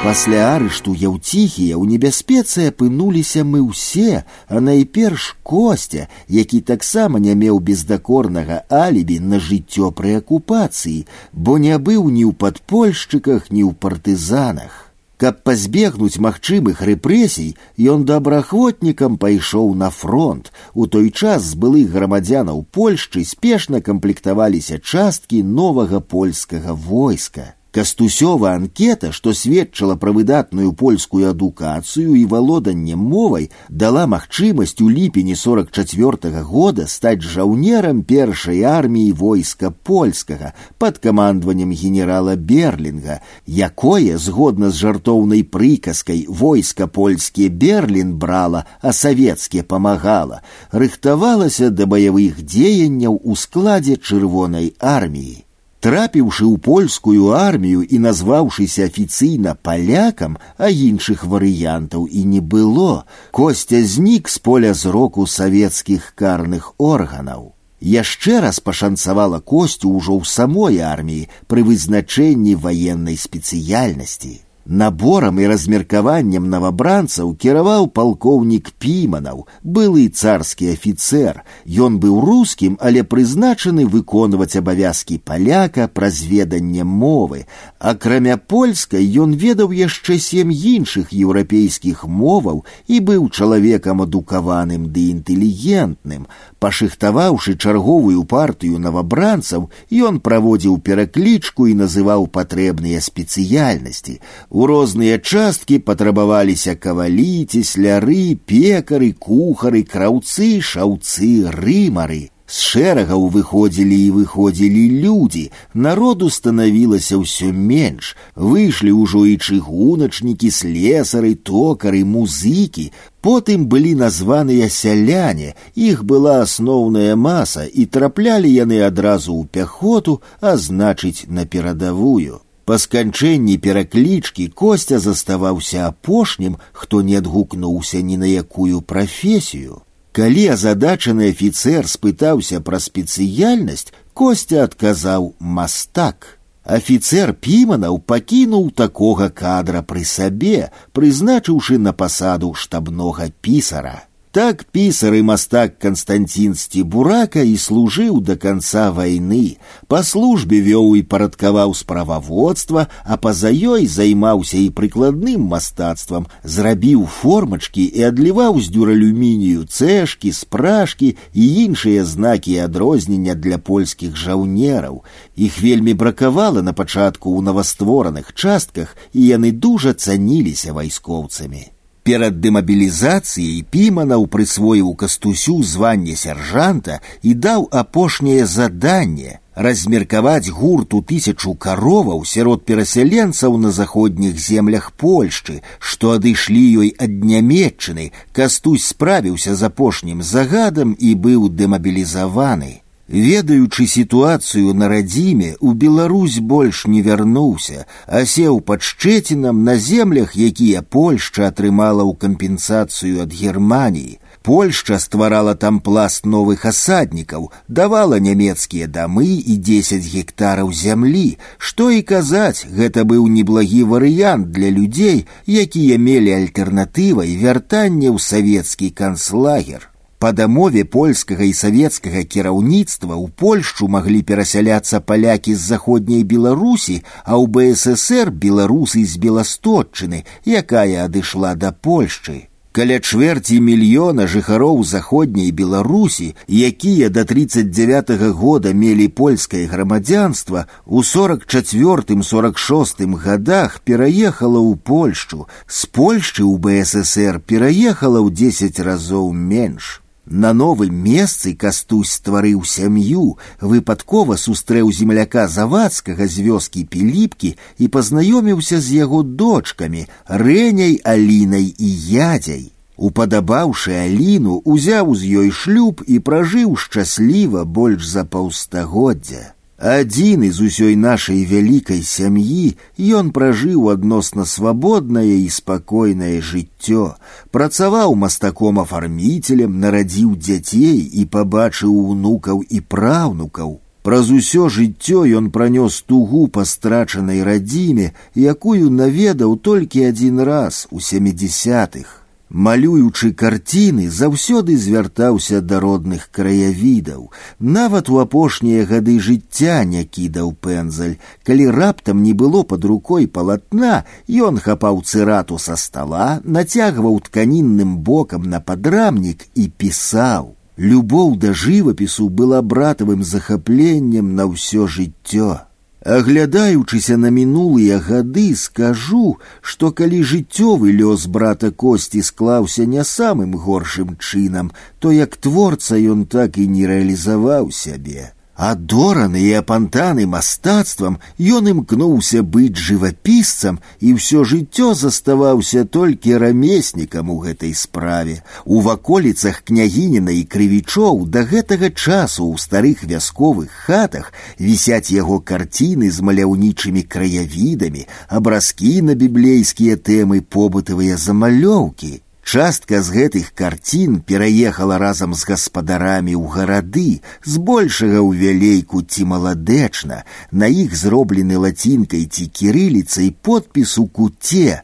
Пасля 0.07 0.55
арышту 0.55 0.93
яўціхія 0.95 1.75
ў 1.75 1.83
небяспецы 1.91 2.67
апынуліся 2.71 3.41
мы 3.43 3.59
ўсе, 3.59 4.23
а 4.47 4.61
найперш 4.63 5.35
косця, 5.43 6.07
які 6.31 6.61
таксама 6.61 7.19
не 7.19 7.35
меў 7.35 7.59
бездакорнага 7.59 8.61
алібі 8.71 9.17
на 9.19 9.41
жыццё 9.43 9.91
пры 9.91 10.15
акупацыі, 10.21 11.03
бо 11.33 11.57
не 11.57 11.75
быў 11.75 12.07
ні 12.07 12.23
ў 12.23 12.31
падпольшчыках, 12.43 13.51
ні 13.51 13.67
ў 13.67 13.75
партызанах. 13.75 14.87
Каб 15.17 15.41
пазбегнуць 15.41 16.21
магчымых 16.21 16.85
рэпрэсій, 16.87 17.57
ён 17.81 18.05
добраахвотнікам 18.05 19.17
пайшоў 19.17 19.73
на 19.75 19.89
фронт. 19.89 20.53
У 20.73 20.85
той 20.85 21.09
час 21.09 21.51
з 21.51 21.57
былых 21.57 21.89
грамадзянаў 21.89 22.63
Польшчы 22.71 23.25
спешна 23.25 23.81
камплектаваліся 23.81 24.77
часткі 24.77 25.41
новага 25.43 25.99
польскага 25.99 26.77
войска. 26.77 27.57
Кастусёва 27.77 28.53
анкета, 28.53 29.11
што 29.11 29.33
сведчыла 29.37 29.95
пра 30.01 30.09
выдатную 30.09 30.71
польскую 30.73 31.27
адукацыю 31.29 32.15
і 32.17 32.23
валоданне 32.25 32.95
мовай, 32.95 33.51
дала 33.69 34.07
магчымасць 34.07 34.81
у 34.81 34.89
ліпені 34.89 35.35
44 35.35 36.31
-го 36.31 36.41
года 36.41 36.87
стаць 36.87 37.21
жаўнерам 37.21 38.01
першай 38.01 38.63
арміі 38.63 39.11
войска 39.11 39.69
польскага 39.69 40.53
пад 40.79 40.97
камандаваннем 40.97 41.71
генерала 41.71 42.35
Берлінга, 42.35 43.21
якое, 43.45 44.17
згодна 44.17 44.71
з 44.71 44.75
жартоўнай 44.81 45.43
прыказкай 45.43 46.25
войска 46.27 46.87
польскі 46.87 47.49
Берлін 47.49 48.15
брала, 48.17 48.65
а 48.81 48.91
савецкія 48.91 49.63
памагала, 49.63 50.41
рыхтавалася 50.71 51.69
да 51.69 51.85
баявых 51.85 52.41
дзеянняў 52.41 53.21
у 53.23 53.35
складзе 53.35 53.97
чырвонай 53.97 54.73
арміі. 54.79 55.43
Трапіўшы 55.81 56.43
ў 56.43 56.57
польскую 56.57 57.33
армію 57.37 57.83
і 57.85 57.99
назваўшыся 58.03 58.87
афіцыйна 58.89 59.53
палякам, 59.61 60.37
а 60.57 60.69
іншых 60.73 61.23
варыянтаў 61.33 62.07
і 62.09 62.23
не 62.25 62.41
было, 62.41 63.05
косця 63.31 63.83
знік 63.85 64.27
з 64.27 64.41
поля 64.41 64.73
зроку 64.73 65.27
савецкіх 65.27 66.13
карных 66.15 66.73
органаў. 66.77 67.53
Яшчэ 67.79 68.41
раз 68.41 68.59
пашанцавала 68.59 69.39
косцю 69.39 69.93
ўжо 69.93 70.17
ў 70.17 70.25
самой 70.25 70.81
арміі 70.81 71.29
пры 71.45 71.61
вызначэнні 71.61 72.57
ваеннай 72.57 73.17
спецыяльнасці. 73.21 74.41
Наборам 74.67 75.39
і 75.39 75.47
размеркаваннем 75.47 76.49
новабранцаў 76.51 77.29
кіраваў 77.39 77.87
палкоўнік 77.87 78.73
піманаў, 78.83 79.45
былы 79.63 80.09
царскі 80.11 80.73
афіцэр. 80.73 81.39
Ён 81.63 81.95
быў 82.03 82.19
рускім, 82.19 82.75
але 82.81 83.07
прызначаны 83.07 83.87
выконваць 83.87 84.59
абавязкі 84.59 85.23
паляка 85.23 85.87
праз 85.87 86.19
веданне 86.27 86.83
мовы. 86.83 87.45
Акрамя 87.81 88.37
польскай 88.37 89.05
ён 89.21 89.33
ведаў 89.37 89.73
яшчэ 89.77 90.17
сем 90.17 90.49
іншых 90.49 91.13
еўрапейскіх 91.13 92.05
моваў 92.09 92.63
і 92.87 92.99
быў 93.09 93.27
чалавекам 93.29 94.01
адукаваным 94.01 94.87
ды 94.93 95.03
інтэлігентным. 95.13 96.25
Пашыхтаваўшы 96.59 97.53
чарговую 97.55 98.23
партыю 98.23 98.79
новабранцаў, 98.81 99.69
ён 99.91 100.19
праводзіў 100.19 100.79
пераклічку 100.79 101.67
і 101.67 101.75
называў 101.83 102.25
патрэбныя 102.33 103.01
спецыяльнасці. 103.01 104.17
У 104.49 104.65
розныя 104.65 105.19
часткі 105.19 105.77
патрабаваліся 105.77 106.73
кавалі, 106.75 107.45
цесляры, 107.45 108.39
пекары, 108.45 109.13
кухары, 109.13 109.83
краўцы, 109.83 110.57
шаўцы, 110.61 111.45
рымары. 111.61 112.31
З 112.51 112.59
шэрагаў 112.63 113.23
выходзілі 113.35 113.95
і 114.07 114.11
выходзілі 114.17 114.83
людзі, 115.03 115.41
народу 115.73 116.29
станавілася 116.31 117.19
ўсё 117.19 117.51
менш, 117.51 118.15
выйшлі 118.39 118.95
ўжо 118.95 119.25
і 119.27 119.35
чыгуначнікі, 119.35 120.51
слесары, 120.59 121.35
токары, 121.35 122.05
музыкі. 122.07 122.85
Потым 123.19 123.67
былі 123.67 123.91
названыя 123.99 124.69
сяляне, 124.71 125.59
іх 125.75 126.07
была 126.07 126.39
асноўная 126.47 127.19
маса 127.19 127.67
і 127.67 127.83
траплялі 127.85 128.47
яны 128.47 128.79
адразу 128.79 129.35
ў 129.35 129.43
пяхоту, 129.51 130.21
а 130.39 130.55
значыць 130.55 131.27
на 131.27 131.43
перадавую. 131.43 132.39
Па 132.63 132.77
сканчэнні 132.79 133.57
пераклічкі 133.63 134.47
косця 134.55 134.99
заставаўся 135.03 135.83
апошнім, 135.91 136.55
хто 136.71 137.01
не 137.01 137.19
адгукнуўся 137.19 137.99
ні 137.99 138.15
на 138.23 138.31
якую 138.31 138.79
прафесію. 138.81 139.83
Калі 140.17 140.43
азадачаны 140.49 141.29
афіцэр 141.29 141.85
спытаўся 141.85 142.59
пра 142.65 142.79
спецыяльнасць, 142.81 143.91
косця 144.17 144.63
адказаў 144.65 145.35
мастак. 145.39 146.39
Афіцэр 146.65 147.31
піманаў 147.37 147.99
пакінуў 148.11 148.71
такога 148.71 149.29
кадра 149.29 149.83
пры 149.85 150.03
сабе, 150.03 150.71
прызначыўшы 150.91 151.77
на 151.77 151.93
пасаду 151.93 152.53
штабнога 152.53 153.29
пісара. 153.41 154.09
Так 154.37 154.63
пісар 154.63 155.15
і 155.15 155.21
мастак 155.21 155.79
Константин 155.79 156.53
Сцебурака 156.53 157.41
і 157.41 157.55
служыў 157.57 158.19
да 158.21 158.35
канца 158.37 158.91
вайны. 158.93 159.57
Па 159.89 160.03
службе 160.05 160.59
вёў 160.61 160.93
і 160.99 161.01
парадкаваў 161.01 161.73
справаводства, 161.73 162.85
а 163.01 163.17
па-за 163.17 163.49
ёй 163.49 163.87
займаўся 163.89 164.61
і 164.61 164.69
прыкладным 164.69 165.47
мастацтвам, 165.49 166.27
зрабіў 166.43 167.07
формачкі 167.09 167.81
і 167.81 168.03
адліваў 168.13 168.61
з 168.61 168.69
дюралюмінію 168.75 169.65
цэшкі, 169.65 170.29
спражкі 170.29 171.09
і 171.33 171.47
іншыя 171.65 172.05
знакі 172.05 172.61
адрознення 172.61 173.33
для 173.33 173.57
польскіх 173.57 174.13
жаўнераў. 174.13 175.01
Іх 175.33 175.57
вельмі 175.57 175.97
бракавала 175.97 176.61
на 176.61 176.77
пачатку 176.77 177.33
ў 177.33 177.41
новаствораных 177.41 178.37
частках, 178.37 178.93
і 179.17 179.25
яны 179.33 179.49
дужа 179.49 179.97
цаніліся 179.97 180.77
вайскоўцамі. 180.77 181.73
Перад 182.07 182.37
дэмабілізацыяй 182.39 183.65
піманаў 183.73 184.29
прысвоіў 184.31 184.93
кастусю 185.01 185.57
званне 185.71 186.15
сяржанта 186.15 187.01
і 187.21 187.33
даў 187.47 187.67
апошняе 187.81 188.45
заданне 188.47 189.39
размеркаваць 189.57 190.53
гурту 190.53 191.01
тысячу 191.01 191.53
кароваў 191.65 192.23
сярод 192.23 192.63
перасяленцаў 192.63 193.57
на 193.57 193.71
заходніх 193.71 194.39
землях 194.39 194.91
Польшчы, 195.03 195.61
што 195.79 196.15
адышлі 196.15 196.63
ёй 196.85 196.95
ад 196.95 197.23
нямметчыны, 197.33 198.11
кастусь 198.31 198.87
справіўся 198.87 199.55
з 199.55 199.71
апошнім 199.71 200.21
загадам 200.23 200.95
і 200.99 201.15
быў 201.15 201.49
дэмабілізаваны. 201.49 202.80
Ведаючы 203.11 203.87
сітуацыю 203.87 204.73
на 204.73 204.89
радзіме, 204.91 205.55
у 205.61 205.71
Беларусь 205.71 206.39
больш 206.39 206.85
не 206.87 207.01
вярнуўся, 207.01 207.85
а 208.05 208.25
сеў 208.27 208.59
пад 208.59 208.83
шчэцінам 208.83 209.63
на 209.63 209.77
землях, 209.79 210.35
якія 210.35 210.81
Польшча 210.83 211.47
атрымала 211.47 212.03
ў 212.03 212.19
кампенсацыю 212.19 213.23
ад 213.23 213.31
Германіі. 213.31 214.19
Польшча 214.43 214.99
стварала 214.99 215.55
там 215.55 215.79
пласт 215.79 216.25
новых 216.25 216.67
асаднікаў, 216.67 217.51
давала 217.67 218.19
нямецкія 218.19 218.87
дамы 218.87 219.39
і 219.39 219.55
10 219.55 220.03
гектараў 220.03 220.71
зямлі. 220.75 221.39
Што 221.57 221.89
і 221.91 222.03
казаць, 222.03 222.67
гэта 222.67 223.07
быў 223.07 223.27
неблагі 223.27 223.83
варыянт 223.83 224.51
для 224.51 224.67
людзей, 224.67 225.27
якія 225.47 225.95
мелі 225.95 226.35
альтэрнатывай 226.43 227.35
вяртання 227.39 228.11
ў 228.11 228.19
савецкі 228.19 228.91
канцлагер. 228.91 229.90
Па 230.21 230.31
дамове 230.33 230.83
польскага 230.83 231.45
і 231.45 231.53
савецкага 231.53 232.23
кіраўніцтва 232.25 233.13
ў 233.13 233.29
Польшчу 233.37 233.85
маглі 233.95 234.23
перасяляцца 234.25 234.99
палякі 234.99 235.53
з 235.53 235.61
заходняй 235.61 236.25
Беларусі, 236.25 237.03
а 237.23 237.37
ў 237.37 237.45
БССР 237.45 238.33
беларусы 238.33 239.05
з 239.05 239.21
Беластотчыны, 239.21 240.25
якая 240.43 241.05
адышла 241.05 241.53
да 241.53 241.69
Польшчы. 241.69 242.49
Каля 242.77 242.99
чвэрці 243.01 243.57
мільёна 243.61 244.27
жыхароў 244.29 244.83
заходняй 244.85 245.51
Беларусі, 245.51 246.35
якія 246.49 247.09
да 247.09 247.23
39 247.23 248.09
-го 248.09 248.31
года 248.41 248.73
мелі 248.73 249.07
польскае 249.07 249.67
грамадзянства, 249.67 250.65
у 250.85 251.01
44-46 251.01 253.21
годах 253.21 253.79
пераехала 253.85 254.59
ў 254.59 254.77
Польшчу, 254.77 255.47
з 255.67 255.85
Польшчы 255.85 256.41
ў 256.41 256.57
БССР 256.57 257.39
пераехала 257.39 258.21
ў 258.21 258.33
10 258.33 258.79
разоў 258.79 259.33
менш. 259.33 260.00
На 260.29 260.51
новым 260.51 260.93
месцы 260.93 261.53
кастусь 261.55 262.11
стварыў 262.19 262.63
сям'ю, 262.67 263.37
выпадкова 263.61 264.35
сустрэў 264.35 264.91
земляка 264.91 265.47
завадскага 265.47 266.27
з 266.27 266.43
вёскі 266.47 266.83
піліпкі 266.83 267.55
і 267.79 267.87
пазнаёміўся 267.87 268.81
з 268.83 268.99
яго 269.07 269.23
дочкамі, 269.23 270.03
рэняй 270.27 270.99
алінай 271.03 271.71
і 271.71 271.89
ядзяй. 272.11 272.71
Упадабаўшы 272.97 273.95
аліну, 274.03 274.59
узяў 274.65 275.15
з 275.15 275.31
ёй 275.39 275.51
шлюб 275.51 276.03
і 276.05 276.19
пражыў 276.19 276.75
шчасліва 276.75 277.63
больш 277.63 278.03
за 278.03 278.25
паўстагоддзя. 278.25 279.53
Адзін 279.81 280.41
з 280.49 280.67
усёй 280.67 280.95
нашай 280.97 281.45
вялікай 281.45 282.01
сям'і 282.01 282.73
ён 282.97 283.29
пражыў 283.29 283.91
адносна 283.93 284.45
свабоднае 284.49 285.37
і 285.45 285.49
спакойнае 285.53 286.41
жыццё, 286.41 287.13
працаваў 287.53 288.15
мастаком 288.17 288.81
афарміцелем, 288.81 289.77
нарадзіў 289.79 290.33
дзяцей 290.33 291.05
і 291.21 291.29
пабачыў 291.29 291.93
унукаў 291.93 292.65
і 292.65 292.81
праўнукаў. 292.81 293.77
Праз 294.01 294.31
усё 294.31 294.65
жыццё 294.65 295.29
ён 295.37 295.53
пранёс 295.53 296.01
тугу 296.01 296.47
па 296.47 296.65
страчанай 296.65 297.43
радзіме, 297.45 298.13
якую 298.33 298.89
наведаў 298.89 299.57
толькі 299.61 300.09
адзін 300.09 300.41
раз 300.41 300.87
у 300.89 300.97
сямідзясятых 300.97 302.20
малюючы 302.51 303.31
карціны 303.33 304.09
заўсёды 304.09 304.77
звяртаўся 304.77 305.59
да 305.61 305.79
родных 305.83 306.29
краявідаў 306.31 307.31
нават 307.59 308.09
у 308.09 308.19
апошнія 308.23 308.85
гады 308.87 309.19
жыцця 309.19 309.83
не 309.83 310.03
кідаў 310.05 310.53
пензаль 310.55 311.17
калі 311.43 311.67
раптам 311.75 312.23
не 312.23 312.33
было 312.33 312.63
под 312.63 312.85
рукой 312.85 313.27
палатна 313.27 314.05
ён 314.29 314.59
хапаў 314.63 315.03
цырату 315.03 315.59
са 315.59 315.75
стола 315.75 316.39
нацягваў 316.43 317.19
тканінным 317.27 317.97
бокам 317.97 318.47
на 318.49 318.63
падрамнік 318.63 319.43
і 319.55 319.67
пісаў 319.67 320.55
любоў 320.77 321.35
да 321.35 321.51
жывапісу 321.51 322.29
была 322.29 322.61
братавым 322.61 323.23
захапленнем 323.23 324.35
на 324.35 324.47
ўсё 324.47 324.87
жыццё 324.87 325.67
Аглядаючыся 326.07 327.17
на 327.19 327.29
мінулыя 327.35 327.97
гады, 327.99 328.55
скажу, 328.55 329.37
што 329.59 329.91
калі 329.91 330.21
жыццёвы 330.23 330.93
лёс 330.95 331.25
брата 331.27 331.71
косці 331.71 332.21
склаўся 332.23 332.85
не 332.85 333.03
самым 333.03 333.57
горшым 333.65 334.15
чынам, 334.15 334.71
то 334.99 335.11
як 335.11 335.35
творца 335.35 335.99
ён 335.99 336.23
так 336.25 336.57
і 336.57 336.67
не 336.67 336.87
рэалізаваў 336.87 337.71
сябе. 337.75 338.31
Адораны 338.57 339.41
і 339.45 339.51
апантаны 339.59 340.23
мастацтвам 340.25 341.19
ён 341.57 341.67
імкнуўся 341.71 342.41
быць 342.41 342.81
жывапісцам 342.87 343.77
і 344.01 344.13
ўсё 344.17 344.41
жыццё 344.51 344.87
заставаўся 344.97 345.85
толькі 345.85 346.41
рамеснікам 346.41 347.29
у 347.29 347.37
гэтай 347.45 347.77
справе. 347.77 348.41
У 348.65 348.81
ваколіцах 348.81 349.61
княгініна 349.61 350.33
і 350.33 350.41
крывічоў 350.49 351.29
да 351.29 351.45
гэтага 351.45 351.93
часу 351.93 352.49
ў 352.49 352.57
старых 352.57 353.05
вясковых 353.05 353.69
хатах 353.69 354.33
вісяць 354.57 355.13
яго 355.13 355.37
карціны 355.37 356.09
з 356.09 356.25
маляўнічымі 356.25 357.05
краявідамі, 357.05 358.09
абразкі 358.27 359.01
на 359.05 359.13
біблейскія 359.13 360.01
тэмы 360.01 360.41
побытавыя 360.41 361.13
замалёўкі. 361.13 362.25
Частка 362.47 363.01
з 363.03 363.11
гэтых 363.11 363.47
карцін 363.59 364.21
пераехала 364.23 364.97
разам 364.97 365.33
з 365.35 365.43
гаспадарамі 365.49 366.31
ў 366.31 366.47
гарады, 366.47 367.19
збольшага 367.43 368.23
ў 368.23 368.39
вялейку 368.39 369.03
ці 369.03 369.27
маладэчна, 369.27 370.23
на 370.51 370.69
іх 370.71 370.95
зроблены 370.95 371.59
лацінкай 371.59 372.23
ці 372.23 372.47
кірыліцай 372.47 373.33
подпіс 373.43 373.97
у 373.99 374.07
куце 374.07 374.79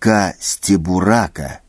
ка 0.00 0.32
сцебурака. 0.40 1.60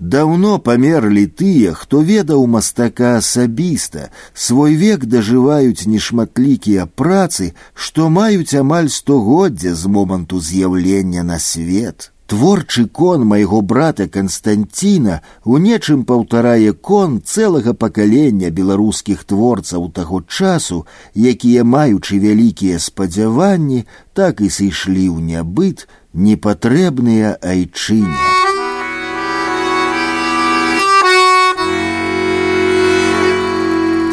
Даўно 0.00 0.58
памерлі 0.58 1.26
тыя, 1.38 1.70
хто 1.78 2.00
ведаў 2.00 2.46
мастака 2.50 3.16
асабіста, 3.22 4.10
свой 4.34 4.74
век 4.74 5.04
дажываюць 5.04 5.84
нешматлікія 5.86 6.86
працы, 6.86 7.52
што 7.74 8.08
маюць 8.08 8.58
амаль 8.58 8.88
стогоддзя 8.88 9.74
з 9.76 9.86
моманту 9.86 10.40
з'яўлення 10.40 11.22
на 11.22 11.38
свет. 11.38 12.10
Творчы 12.30 12.86
кон 12.86 13.24
майго 13.26 13.60
брата 13.60 14.06
Канстанціна 14.06 15.16
у 15.44 15.58
нечым 15.58 16.04
паўтарае 16.06 16.70
кон 16.72 17.18
цэлага 17.26 17.74
пакалення 17.74 18.52
беларускіх 18.54 19.24
творцаў 19.24 19.90
таго 19.90 20.22
часу, 20.22 20.86
якія 21.14 21.66
маючы 21.66 22.22
вялікія 22.22 22.78
спадзяванні, 22.78 23.82
так 24.14 24.40
і 24.46 24.46
сышлі 24.46 25.10
ў 25.10 25.18
нябыт 25.26 25.88
непатрэбныя 26.14 27.34
айчыне. 27.42 28.14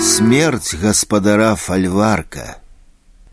Смерць 0.02 0.74
гаспадара 0.82 1.54
фальварка 1.54 2.58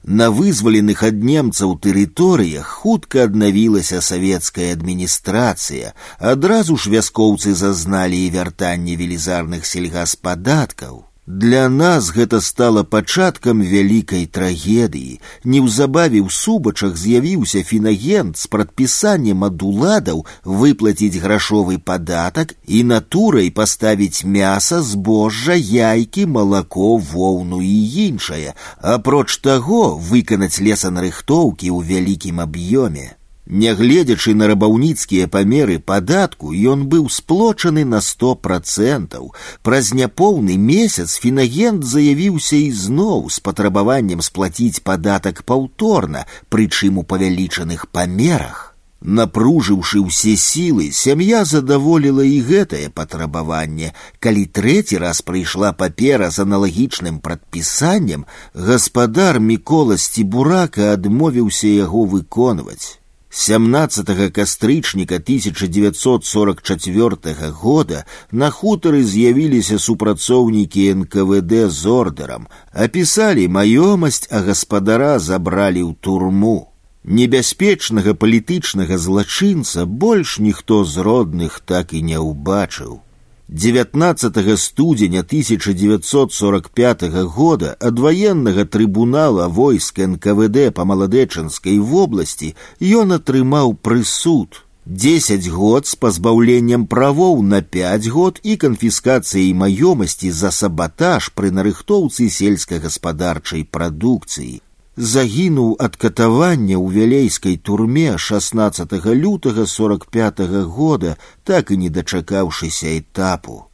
на 0.08 0.30
вызваленых 0.30 1.02
ад 1.02 1.22
немцаў 1.24 1.78
тэрыторыях 1.80 2.66
хутка 2.84 3.24
аднавілася 3.24 4.00
савецкая 4.04 4.72
адміністрацыя. 4.76 5.94
Адразу 6.18 6.76
ж 6.76 6.92
вяскоўцы 6.92 7.54
зазналі 7.54 8.20
і 8.26 8.30
вяртанне 8.36 8.96
велізарных 9.00 9.64
сельгаспадаткаў. 9.64 11.04
Для 11.28 11.70
нас 11.70 12.10
гэта 12.12 12.40
стала 12.44 12.82
пачаткам 12.84 13.62
вялікай 13.64 14.26
трагедыі. 14.28 15.20
Неўзабаве 15.44 16.20
ў 16.20 16.28
субачах 16.28 16.98
з'явіўся 17.00 17.62
фінагент 17.64 18.36
з 18.36 18.50
прадпісаннем 18.52 19.46
ад 19.48 19.64
уладаў 19.64 20.20
выплаціць 20.44 21.16
грашовы 21.24 21.80
падатак 21.80 22.52
і 22.68 22.84
натурай 22.92 23.48
паставіць 23.48 24.28
мяса, 24.28 24.82
збожжа, 24.84 25.56
яйкі, 25.56 26.28
малако, 26.28 27.00
воўну 27.00 27.64
і 27.64 27.74
іншае, 28.04 28.52
апроч 28.84 29.40
таго 29.40 29.96
выканаць 29.96 30.60
лесанарыхтоўкі 30.60 31.72
ў 31.72 31.78
вялікім 31.88 32.44
аб'ёме. 32.44 33.16
Нягледзячы 33.48 34.32
на 34.34 34.46
рабаўніцкія 34.48 35.28
памеры 35.28 35.78
падатку, 35.78 36.54
ён 36.54 36.86
быў 36.88 37.10
сплочаны 37.12 37.84
на 37.84 38.00
сто 38.00 38.34
процентаў. 38.34 39.34
Праз 39.62 39.92
няпоўны 39.92 40.56
месяц 40.56 41.20
фінагент 41.20 41.84
заявіўся 41.84 42.56
ізноў 42.56 43.28
з 43.28 43.44
патрабаваннем 43.44 44.24
сплаціць 44.24 44.80
падатак 44.80 45.44
паўторна, 45.44 46.24
прычым 46.48 46.96
у 46.96 47.04
павялічаных 47.04 47.84
памерах. 47.92 48.72
Напружыўшы 49.04 50.00
ўсе 50.00 50.32
сілы, 50.40 50.88
сям'я 50.96 51.44
задаволіла 51.44 52.24
і 52.24 52.40
гэтае 52.48 52.88
патрабаванне. 52.88 53.92
Калі 54.24 54.48
трэці 54.48 54.96
раз 55.04 55.20
прыйшла 55.20 55.76
папера 55.76 56.32
з 56.32 56.48
аналагічным 56.48 57.20
прадпісаннем, 57.20 58.24
гаспадар 58.54 59.36
Мікола 59.36 60.00
Сцібурака 60.00 60.94
адмовіўся 60.96 61.68
яго 61.68 62.08
выконваць. 62.08 62.97
17 63.38 64.32
кастрычніка 64.32 65.14
1944 65.14 67.50
года 67.50 68.04
на 68.30 68.50
хутары 68.50 69.02
з'явіліся 69.02 69.78
супрацоўнікі 69.78 70.94
НКВД 70.94 71.70
з 71.70 71.86
ордерам, 71.86 72.46
апісалі 72.72 73.48
маёмасць, 73.48 74.28
а 74.30 74.40
гаспадара 74.46 75.18
забралі 75.18 75.82
ў 75.82 75.94
турму. 76.00 76.68
Небяспечнага 77.04 78.14
палітычнага 78.14 78.98
злачынца 78.98 79.84
больш 79.84 80.38
ніхто 80.38 80.84
з 80.84 80.98
родных 81.02 81.60
так 81.66 81.92
і 81.92 82.02
не 82.06 82.18
ўбачыў. 82.22 83.00
19 83.48 84.58
студзеня 84.58 85.20
1945 85.20 87.02
года 87.24 87.76
ад 87.78 87.98
ваеннага 87.98 88.64
трыбунала 88.64 89.48
войск 89.48 89.98
НКВД 89.98 90.72
па 90.74 90.84
маладэчанскай 90.88 91.78
вобласці 91.78 92.56
ён 92.80 93.12
атрымаў 93.20 93.74
прысуд. 93.76 94.64
10 94.86 95.48
год 95.48 95.86
з 95.86 95.94
пазбаўленнем 95.96 96.86
правоў 96.86 97.42
на 97.42 97.60
5 97.62 98.08
год 98.08 98.40
і 98.42 98.56
канфіскацыяй 98.56 99.52
маёмасці 99.52 100.30
за 100.30 100.50
сабатаж 100.50 101.30
пры 101.36 101.52
нарыхтоўцы 101.52 102.28
сельскагаспадарчай 102.28 103.64
прадукцыі 103.64 104.60
загінуў 104.96 105.76
ад 105.80 105.96
катавання 105.96 106.76
ў 106.78 106.86
вялейскай 106.96 107.56
турме 107.56 108.16
16 108.18 108.94
лютага 109.14 109.66
45 109.66 110.40
-го 110.40 110.62
года, 110.62 111.16
так 111.44 111.70
і 111.70 111.76
не 111.76 111.90
дачакаўшыся 111.90 112.86
этапу. 112.98 113.64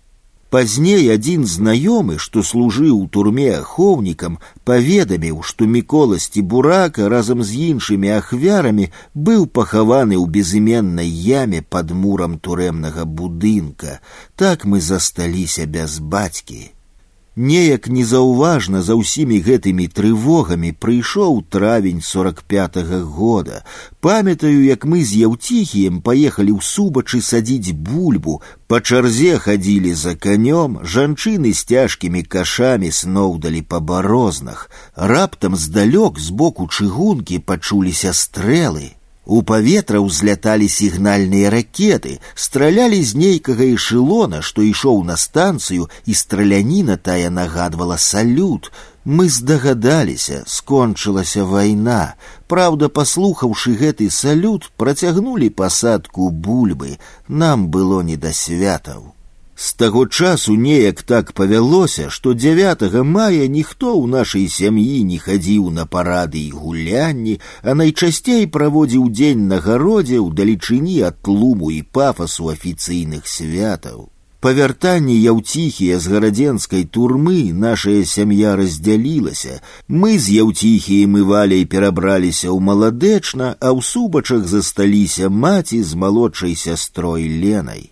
Пазней 0.50 1.06
адзін 1.14 1.44
знаёмы, 1.46 2.18
што 2.18 2.42
служыў 2.42 2.94
у 2.98 3.06
турме 3.06 3.50
ахоўнікам, 3.58 4.38
паведаміў, 4.64 5.42
што 5.46 5.66
міколасці 5.66 6.42
бурака 6.42 7.08
разам 7.08 7.44
з 7.46 7.70
іншымі 7.70 8.10
ахвярамі 8.18 8.90
быў 9.14 9.46
пахаваны 9.46 10.18
ў 10.18 10.26
безыменнай 10.26 11.06
яме 11.06 11.62
пад 11.62 11.94
мурам 11.94 12.38
турэмнага 12.42 13.06
будынка. 13.06 14.00
Так 14.34 14.64
мы 14.64 14.80
засталіся 14.80 15.66
без 15.66 16.00
бацькі. 16.00 16.73
Неяк 17.40 17.86
незаўважна 17.88 18.82
за 18.84 18.94
ўсімі 19.00 19.36
гэтымі 19.46 19.86
трывогамі 19.98 20.72
прыйшоў 20.84 21.38
травень 21.48 22.02
сорок 22.02 22.42
пятого 22.42 22.98
года. 23.00 23.62
Памятаю, 24.00 24.60
як 24.64 24.84
мы 24.84 25.00
з 25.06 25.22
яўціхіем 25.30 26.02
паехалі 26.02 26.52
ў 26.52 26.60
субачы 26.60 27.22
садзіць 27.22 27.72
бульбу, 27.72 28.42
па 28.68 28.82
чарзе 28.84 29.38
хадзілі 29.40 29.94
за 29.94 30.12
канём, 30.26 30.84
жанчыны 30.84 31.54
з 31.56 31.64
цяжкімі 31.64 32.26
кашамі 32.28 32.92
сноўдалі 32.92 33.62
па 33.62 33.80
барознах. 33.80 34.68
Раптам 34.94 35.56
здалёк 35.56 36.20
з 36.20 36.36
боку 36.36 36.68
чыгункі 36.68 37.40
пачуліся 37.40 38.12
стрэлы. 38.12 39.00
У 39.26 39.42
паветра 39.46 40.00
ўзляталі 40.02 40.66
сігнальныя 40.66 41.50
ракеты, 41.54 42.18
стралялі 42.34 42.98
з 43.04 43.14
нейкага 43.14 43.68
эшелона, 43.76 44.40
што 44.42 44.64
ішоў 44.66 45.04
на 45.10 45.16
станцыю, 45.16 45.86
і 46.06 46.16
страляніна 46.20 46.96
тая 46.96 47.30
нагадвала 47.30 47.98
салют. 47.98 48.72
Мы 49.04 49.28
здагадаліся, 49.28 50.42
скончылася 50.46 51.44
вайна. 51.44 52.16
Праўда, 52.48 52.88
паслухаўшы 52.88 53.76
гэты 53.76 54.10
салют, 54.10 54.72
працягнулі 54.76 55.48
пасадку 55.62 56.30
бульбы. 56.30 56.98
Нам 57.28 57.68
было 57.68 58.02
не 58.02 58.16
да 58.16 58.32
святаў. 58.32 59.13
З 59.60 59.72
таго 59.80 60.06
часу 60.06 60.54
неяк 60.56 61.02
так 61.02 61.32
павялося, 61.38 62.04
што 62.08 62.32
9 62.32 62.84
мая 63.04 63.48
ніхто 63.56 63.90
ў 63.92 64.08
нашай 64.12 64.46
сям'і 64.48 65.02
не 65.08 65.18
хадзіў 65.24 65.66
на 65.78 65.84
парады 65.96 66.40
і 66.40 66.54
гулянні, 66.60 67.34
а 67.62 67.74
найчасцей 67.80 68.46
праводзіў 68.54 69.10
дзень 69.18 69.42
на 69.50 69.58
гародзе 69.66 70.16
ў 70.16 70.32
далечыні 70.40 70.96
ад 71.10 71.20
тлуму 71.20 71.68
і 71.76 71.82
пафасу 71.98 72.48
афіцыйных 72.54 73.28
святаў. 73.34 74.08
Па 74.40 74.54
вяртанні 74.56 75.18
яўціхія 75.20 76.00
з 76.00 76.14
гарадзенскай 76.14 76.88
турмы 76.88 77.52
нашая 77.52 78.00
сям'я 78.08 78.56
раздзялілася. 78.56 79.60
Мы 79.92 80.16
з 80.16 80.40
яўціхіем 80.40 81.20
і 81.20 81.28
валяй 81.34 81.68
перабраліся 81.68 82.48
ў 82.48 82.58
маладэчна, 82.72 83.54
а 83.60 83.76
ў 83.76 83.84
субачах 83.92 84.48
засталіся 84.48 85.28
маці 85.28 85.84
з 85.84 86.04
малодшай 86.04 86.56
сястрой 86.56 87.28
ленай 87.28 87.90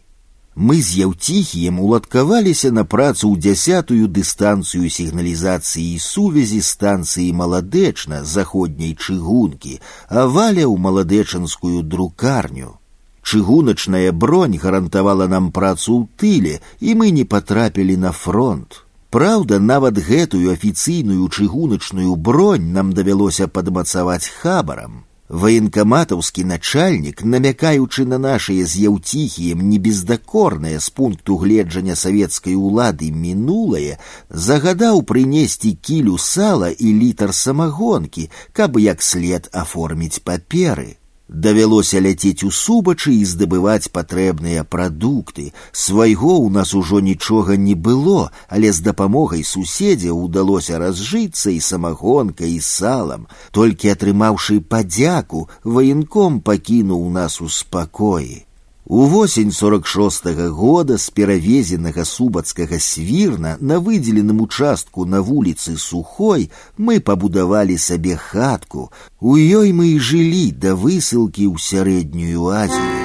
мы 0.59 0.83
з 0.83 1.07
яўціхіем 1.07 1.79
уладкаваліся 1.79 2.71
на 2.75 2.83
працу 2.85 3.31
ў 3.31 3.39
дзясятую 3.39 4.11
дыстанцыю 4.11 4.91
сігналізацыі 4.91 5.85
і 5.95 6.01
сувязі 6.03 6.59
станцыі 6.69 7.31
маладэчна 7.41 8.25
заходняй 8.27 8.97
чыгункі, 8.99 9.79
а 10.11 10.27
валя 10.27 10.67
ў 10.67 10.75
маладэчанскую 10.89 11.87
друкарню. 11.87 12.75
Чыгуначная 13.23 14.11
бронь 14.11 14.59
гарантавала 14.59 15.31
нам 15.31 15.53
працу 15.55 15.95
ў 15.95 16.03
тыле, 16.19 16.55
і 16.81 16.99
мы 16.99 17.15
не 17.15 17.23
патрапілі 17.23 17.97
на 17.97 18.11
фронт. 18.11 18.83
Праўда, 19.15 19.63
нават 19.63 20.03
гэтую 20.03 20.51
афіцыйную 20.53 21.29
чыгуначную 21.29 22.17
бронь 22.17 22.73
нам 22.75 22.91
давялося 22.99 23.47
падмацаваць 23.47 24.27
хабарам. 24.43 25.05
Ваенкаматаўскі 25.33 26.45
начальнік, 26.45 27.21
намякаючы 27.23 28.07
на 28.09 28.19
нашыя 28.19 28.65
з 28.65 28.89
яўціхіем 28.89 29.61
небездакорнае 29.71 30.81
з 30.81 30.89
пункту 30.89 31.37
гледжання 31.37 31.97
савецкай 31.97 32.57
улады 32.57 33.11
мінулае, 33.13 33.99
загадаў 34.31 35.03
прынесці 35.03 35.77
кілю 35.83 36.17
сала 36.19 36.71
і 36.71 36.95
літар 37.03 37.35
самагонкі, 37.35 38.31
каб 38.53 38.81
як 38.81 39.03
след 39.03 39.51
аформіць 39.53 40.25
паперы. 40.25 40.97
Давялося 41.33 42.01
ляцець 42.01 42.43
у 42.47 42.51
субачы 42.51 43.13
і 43.13 43.25
здабываць 43.29 43.93
патрэбныя 43.93 44.65
прадукты. 44.65 45.53
Свайго 45.73 46.33
ў 46.41 46.49
нас 46.49 46.73
ужо 46.73 47.01
нічога 47.05 47.57
не 47.61 47.75
было, 47.75 48.33
але 48.49 48.73
з 48.73 48.81
дапамогай 48.81 49.45
суседзя 49.45 50.17
ўдалося 50.17 50.81
разжыцца 50.81 51.53
і 51.53 51.61
самагонкай 51.61 52.57
і 52.57 52.65
салам. 52.65 53.29
Толькі 53.53 53.93
атрымаўшы 53.93 54.61
падзяку, 54.65 55.49
ваенком 55.65 56.41
пакінуў 56.41 57.09
нас 57.13 57.43
у 57.45 57.53
спакоі. 57.53 58.49
У 58.91 59.05
восень 59.05 59.53
46 59.53 60.27
-го 60.27 60.49
года 60.49 60.97
з 60.99 61.11
перавезенага 61.11 62.05
субацкага 62.05 62.79
свірна 62.79 63.57
на 63.61 63.79
выдзеленым 63.79 64.41
участку 64.41 65.05
на 65.05 65.21
вуліцы 65.21 65.77
сухой 65.77 66.51
мы 66.79 67.01
пабудавалі 67.01 67.77
сабе 67.79 68.17
хатку. 68.17 68.91
У 69.21 69.37
ёй 69.37 69.73
мы 69.73 69.93
і 69.93 69.99
жылі 70.01 70.53
да 70.53 70.73
высылкі 70.73 71.45
ў 71.53 71.61
сярэднюю 71.61 72.49
азію. 72.49 72.97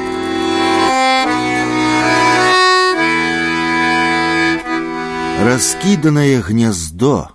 Раскіданае 5.43 6.39
гняздо 6.39 7.27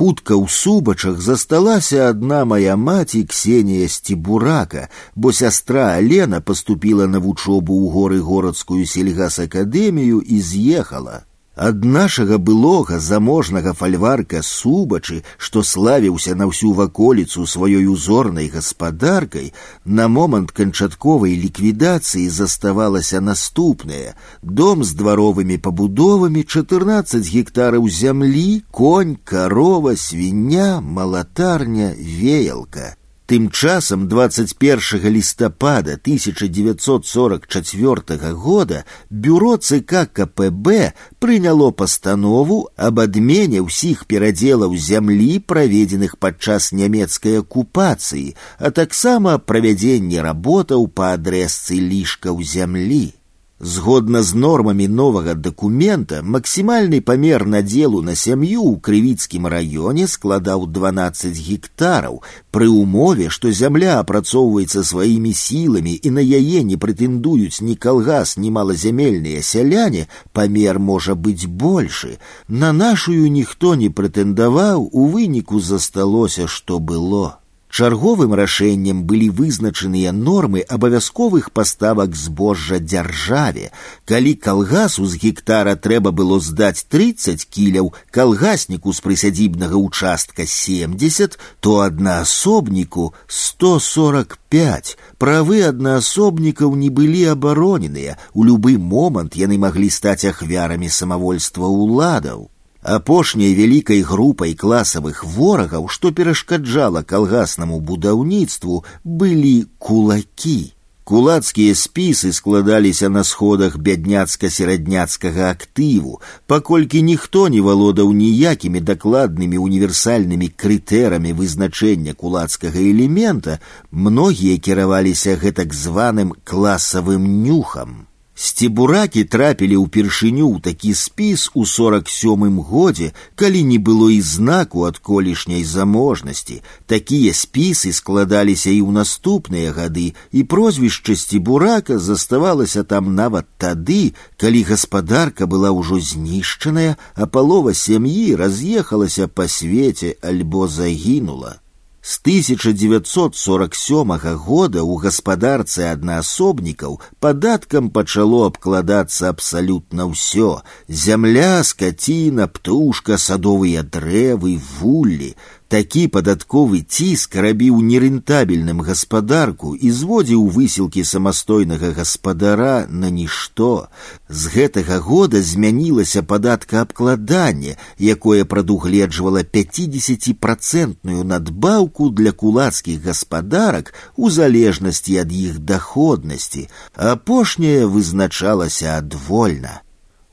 хутка 0.00 0.32
ў 0.32 0.48
субачах 0.48 1.20
засталася 1.20 2.08
адна 2.10 2.44
мая 2.48 2.76
маці 2.80 3.20
ксенія 3.28 3.88
сцібурака, 3.94 4.88
бо 5.14 5.32
сястра 5.32 5.88
алена 6.00 6.40
паступіла 6.40 7.08
на 7.14 7.20
вучобу 7.20 7.76
ў 7.76 7.92
горы 7.96 8.20
горадскую 8.28 8.86
сельгасакадэмію 8.88 10.22
і 10.24 10.40
з'ехала. 10.40 11.28
Ад 11.60 11.84
нашага 11.84 12.38
былога 12.38 12.98
заможнага 13.06 13.72
фальварка 13.76 14.38
субачы, 14.40 15.16
што 15.36 15.62
славіўся 15.70 16.32
на 16.42 16.46
ўсю 16.48 16.70
ваколіцу 16.78 17.44
сваёй 17.44 17.84
узорнай 17.94 18.48
гаспадаркай, 18.54 19.52
на 19.84 20.06
момант 20.08 20.54
канчатковай 20.56 21.34
ліквідацыі 21.42 22.30
заставалася 22.36 23.20
наступнае: 23.20 24.14
дом 24.42 24.84
з 24.84 24.96
дваровымі 25.02 25.58
пабудовамі 25.58 26.44
14 26.48 27.28
гектараў 27.34 27.90
зямлі, 27.98 28.62
конь, 28.70 29.18
карова, 29.24 29.96
свіння, 29.96 30.80
малатарня, 30.80 31.92
веялка. 31.98 32.96
Тым 33.30 33.46
часам 33.50 34.08
21 34.08 35.08
лістапада 35.08 35.92
1944 35.92 38.32
года 38.32 38.84
бюро 39.08 39.56
ЦК 39.56 40.08
КПБ 40.12 40.92
прыняло 41.20 41.70
пастанову 41.70 42.68
аб 42.74 42.98
адмене 43.06 43.60
ўсіх 43.62 44.06
перадзелаў 44.10 44.74
зямлі, 44.74 45.38
праведзеных 45.46 46.18
падчас 46.18 46.72
нямецкай 46.72 47.38
акупацыі, 47.38 48.34
а 48.58 48.74
таксама 48.74 49.38
правядзенне 49.38 50.26
работаў 50.26 50.90
па 50.90 51.14
адрэзцы 51.14 51.78
лішкаў 51.78 52.42
зямлі. 52.42 53.14
Згодна 53.62 54.22
з 54.22 54.34
нормамі 54.34 54.86
новага 54.88 55.34
дакумента 55.34 56.22
максімальны 56.24 57.00
памер 57.04 57.42
надзелу 57.44 57.98
на 58.00 58.14
сям'ю 58.16 58.62
ў 58.64 58.80
крывіцкім 58.86 59.48
раёне 59.52 60.06
складаў 60.08 60.64
12 60.64 61.36
гектараў 61.48 62.22
пры 62.56 62.68
ўмове, 62.72 63.28
што 63.28 63.52
зямля 63.52 63.98
апрацоўваецца 64.00 64.80
сваімі 64.92 65.32
сіламі 65.42 65.92
і 65.92 66.14
на 66.16 66.24
яе 66.24 66.64
не 66.70 66.80
прэтэндуюць 66.80 67.60
ні 67.60 67.76
калгас, 67.76 68.38
ні 68.40 68.48
малазямельныя 68.48 69.44
сяляне, 69.44 70.08
памер 70.32 70.80
можа 70.80 71.12
быць 71.12 71.44
большы. 71.44 72.16
На 72.48 72.72
нашую 72.72 73.28
ніхто 73.28 73.74
не 73.74 73.92
прэтэндаваў, 73.92 74.88
у 74.88 75.04
выніку 75.12 75.60
засталося, 75.60 76.48
што 76.48 76.80
было. 76.80 77.36
Чарговым 77.80 78.34
рашэннем 78.34 79.04
былі 79.08 79.30
вызначаныя 79.30 80.10
нормы 80.12 80.60
абавязковых 80.76 81.52
паставак 81.58 82.16
збожжа 82.22 82.76
дзяржаве. 82.78 83.70
Калі 84.04 84.34
калгасу 84.34 85.06
з 85.06 85.16
гектара 85.22 85.76
трэба 85.76 86.12
было 86.12 86.40
здаць 86.44 86.84
30 86.90 87.46
кіляў, 87.46 87.94
калгасніку 88.10 88.92
з 88.92 89.00
прысядзібнага 89.06 89.80
участка 89.80 90.44
70, 90.44 91.38
то 91.60 91.78
аднаасобніку 91.86 93.14
145. 93.26 94.96
Правы 95.16 95.64
аднаасобнікаў 95.72 96.76
не 96.76 96.90
былі 96.90 97.24
абароненыя. 97.32 98.20
У 98.34 98.44
любы 98.44 98.76
момант 98.76 99.40
яны 99.40 99.56
маглі 99.56 99.88
стаць 99.88 100.28
ахвярамі 100.28 100.92
самавольства 100.92 101.64
ўладаў 101.64 102.50
апошняй 102.84 103.54
вялікай 103.54 104.02
групай 104.02 104.54
класавых 104.54 105.24
ворагаў, 105.24 105.88
што 105.88 106.12
перашкаджала 106.12 107.02
калгаснаму 107.02 107.80
будаўніцтву, 107.80 108.84
былі 109.04 109.66
кулакі. 109.78 110.72
Кулацкія 111.04 111.74
спісы 111.74 112.32
складаліся 112.32 113.08
на 113.08 113.24
сходах 113.24 113.76
бядняцка-серадняцкага 113.78 115.50
актыву, 115.50 116.20
паколькі 116.46 117.02
ніхто 117.02 117.48
не 117.48 117.60
валодаў 117.60 118.12
ніякімі 118.14 118.80
дакладнымі 118.80 119.58
універсальнымі 119.58 120.48
крытэрамі 120.54 121.32
вызначэння 121.32 122.14
кулацкага 122.14 122.78
элемента, 122.78 123.58
многія 123.90 124.56
кіраваліся 124.58 125.34
гэтак 125.34 125.74
званым 125.74 126.30
класавым 126.44 127.26
нюхам. 127.42 128.06
Сцебуракі 128.40 129.22
трапілі 129.28 129.76
ўпершыню 129.84 130.46
ў 130.48 130.64
такі 130.64 130.92
спіс 130.96 131.42
у 131.52 131.66
сорок 131.68 132.08
сёмым 132.08 132.56
годзе, 132.70 133.10
калі 133.36 133.60
не 133.68 133.76
было 133.76 134.08
і 134.14 134.20
знаку 134.24 134.86
ад 134.88 134.96
колішняй 134.96 135.60
заможнасці. 135.72 136.56
Такія 136.88 137.36
спісы 137.36 137.92
складаліся 137.92 138.72
і 138.72 138.80
ў 138.80 138.96
наступныя 138.96 139.76
гады, 139.76 140.16
і 140.32 140.44
прозвішча 140.48 141.20
сцебурака 141.20 142.00
заставалася 142.00 142.82
там 142.82 143.14
нават 143.14 143.44
тады, 143.60 144.16
калі 144.40 144.64
гаспадарка 144.72 145.44
была 145.44 145.68
ўжо 145.76 146.00
знішчаная, 146.00 146.96
а 147.14 147.28
палова 147.28 147.76
сям'і 147.76 148.40
раз'ехалася 148.40 149.28
па 149.28 149.52
свеце 149.52 150.16
альбо 150.24 150.64
загінула. 150.64 151.60
С 152.04 152.18
1947 152.18 154.16
года 154.36 154.82
у 154.82 154.96
гаспадарцы 154.96 155.84
аднаасобнікаў 155.92 156.98
падаткам 157.20 157.90
пачало 157.90 158.46
абкладацца 158.46 159.28
абсалютна 159.28 160.08
ўсё: 160.08 160.62
зямля, 160.88 161.62
скаціна, 161.62 162.48
птушка, 162.48 163.18
садовыя 163.18 163.84
дрэвы, 163.84 164.56
вуллі. 164.80 165.36
Такі 165.70 166.00
падатковы 166.10 166.80
ціск 166.82 167.36
рабіў 167.44 167.76
нерентабельным 167.88 168.80
гаспадарку 168.86 169.74
і 169.78 169.90
зводзіў 169.94 170.48
высілкі 170.54 171.04
самастойнага 171.06 171.92
гаспадара 171.98 172.86
на 172.90 173.10
нішто. 173.18 173.86
З 174.28 174.50
гэтага 174.54 174.98
года 174.98 175.42
змянілася 175.50 176.22
падаткаабкладанне, 176.32 177.76
якое 177.98 178.44
прадугледжвала 178.44 179.44
50процентную 179.46 181.22
надбаўку 181.22 182.10
для 182.10 182.32
кулацкіх 182.32 183.04
гаспадарак 183.04 183.94
у 184.16 184.30
залежнасці 184.30 185.22
ад 185.22 185.30
іх 185.30 185.62
даходнасці. 185.70 186.66
Апошняе 186.96 187.86
вызначалася 187.86 188.98
адвольна. 188.98 189.82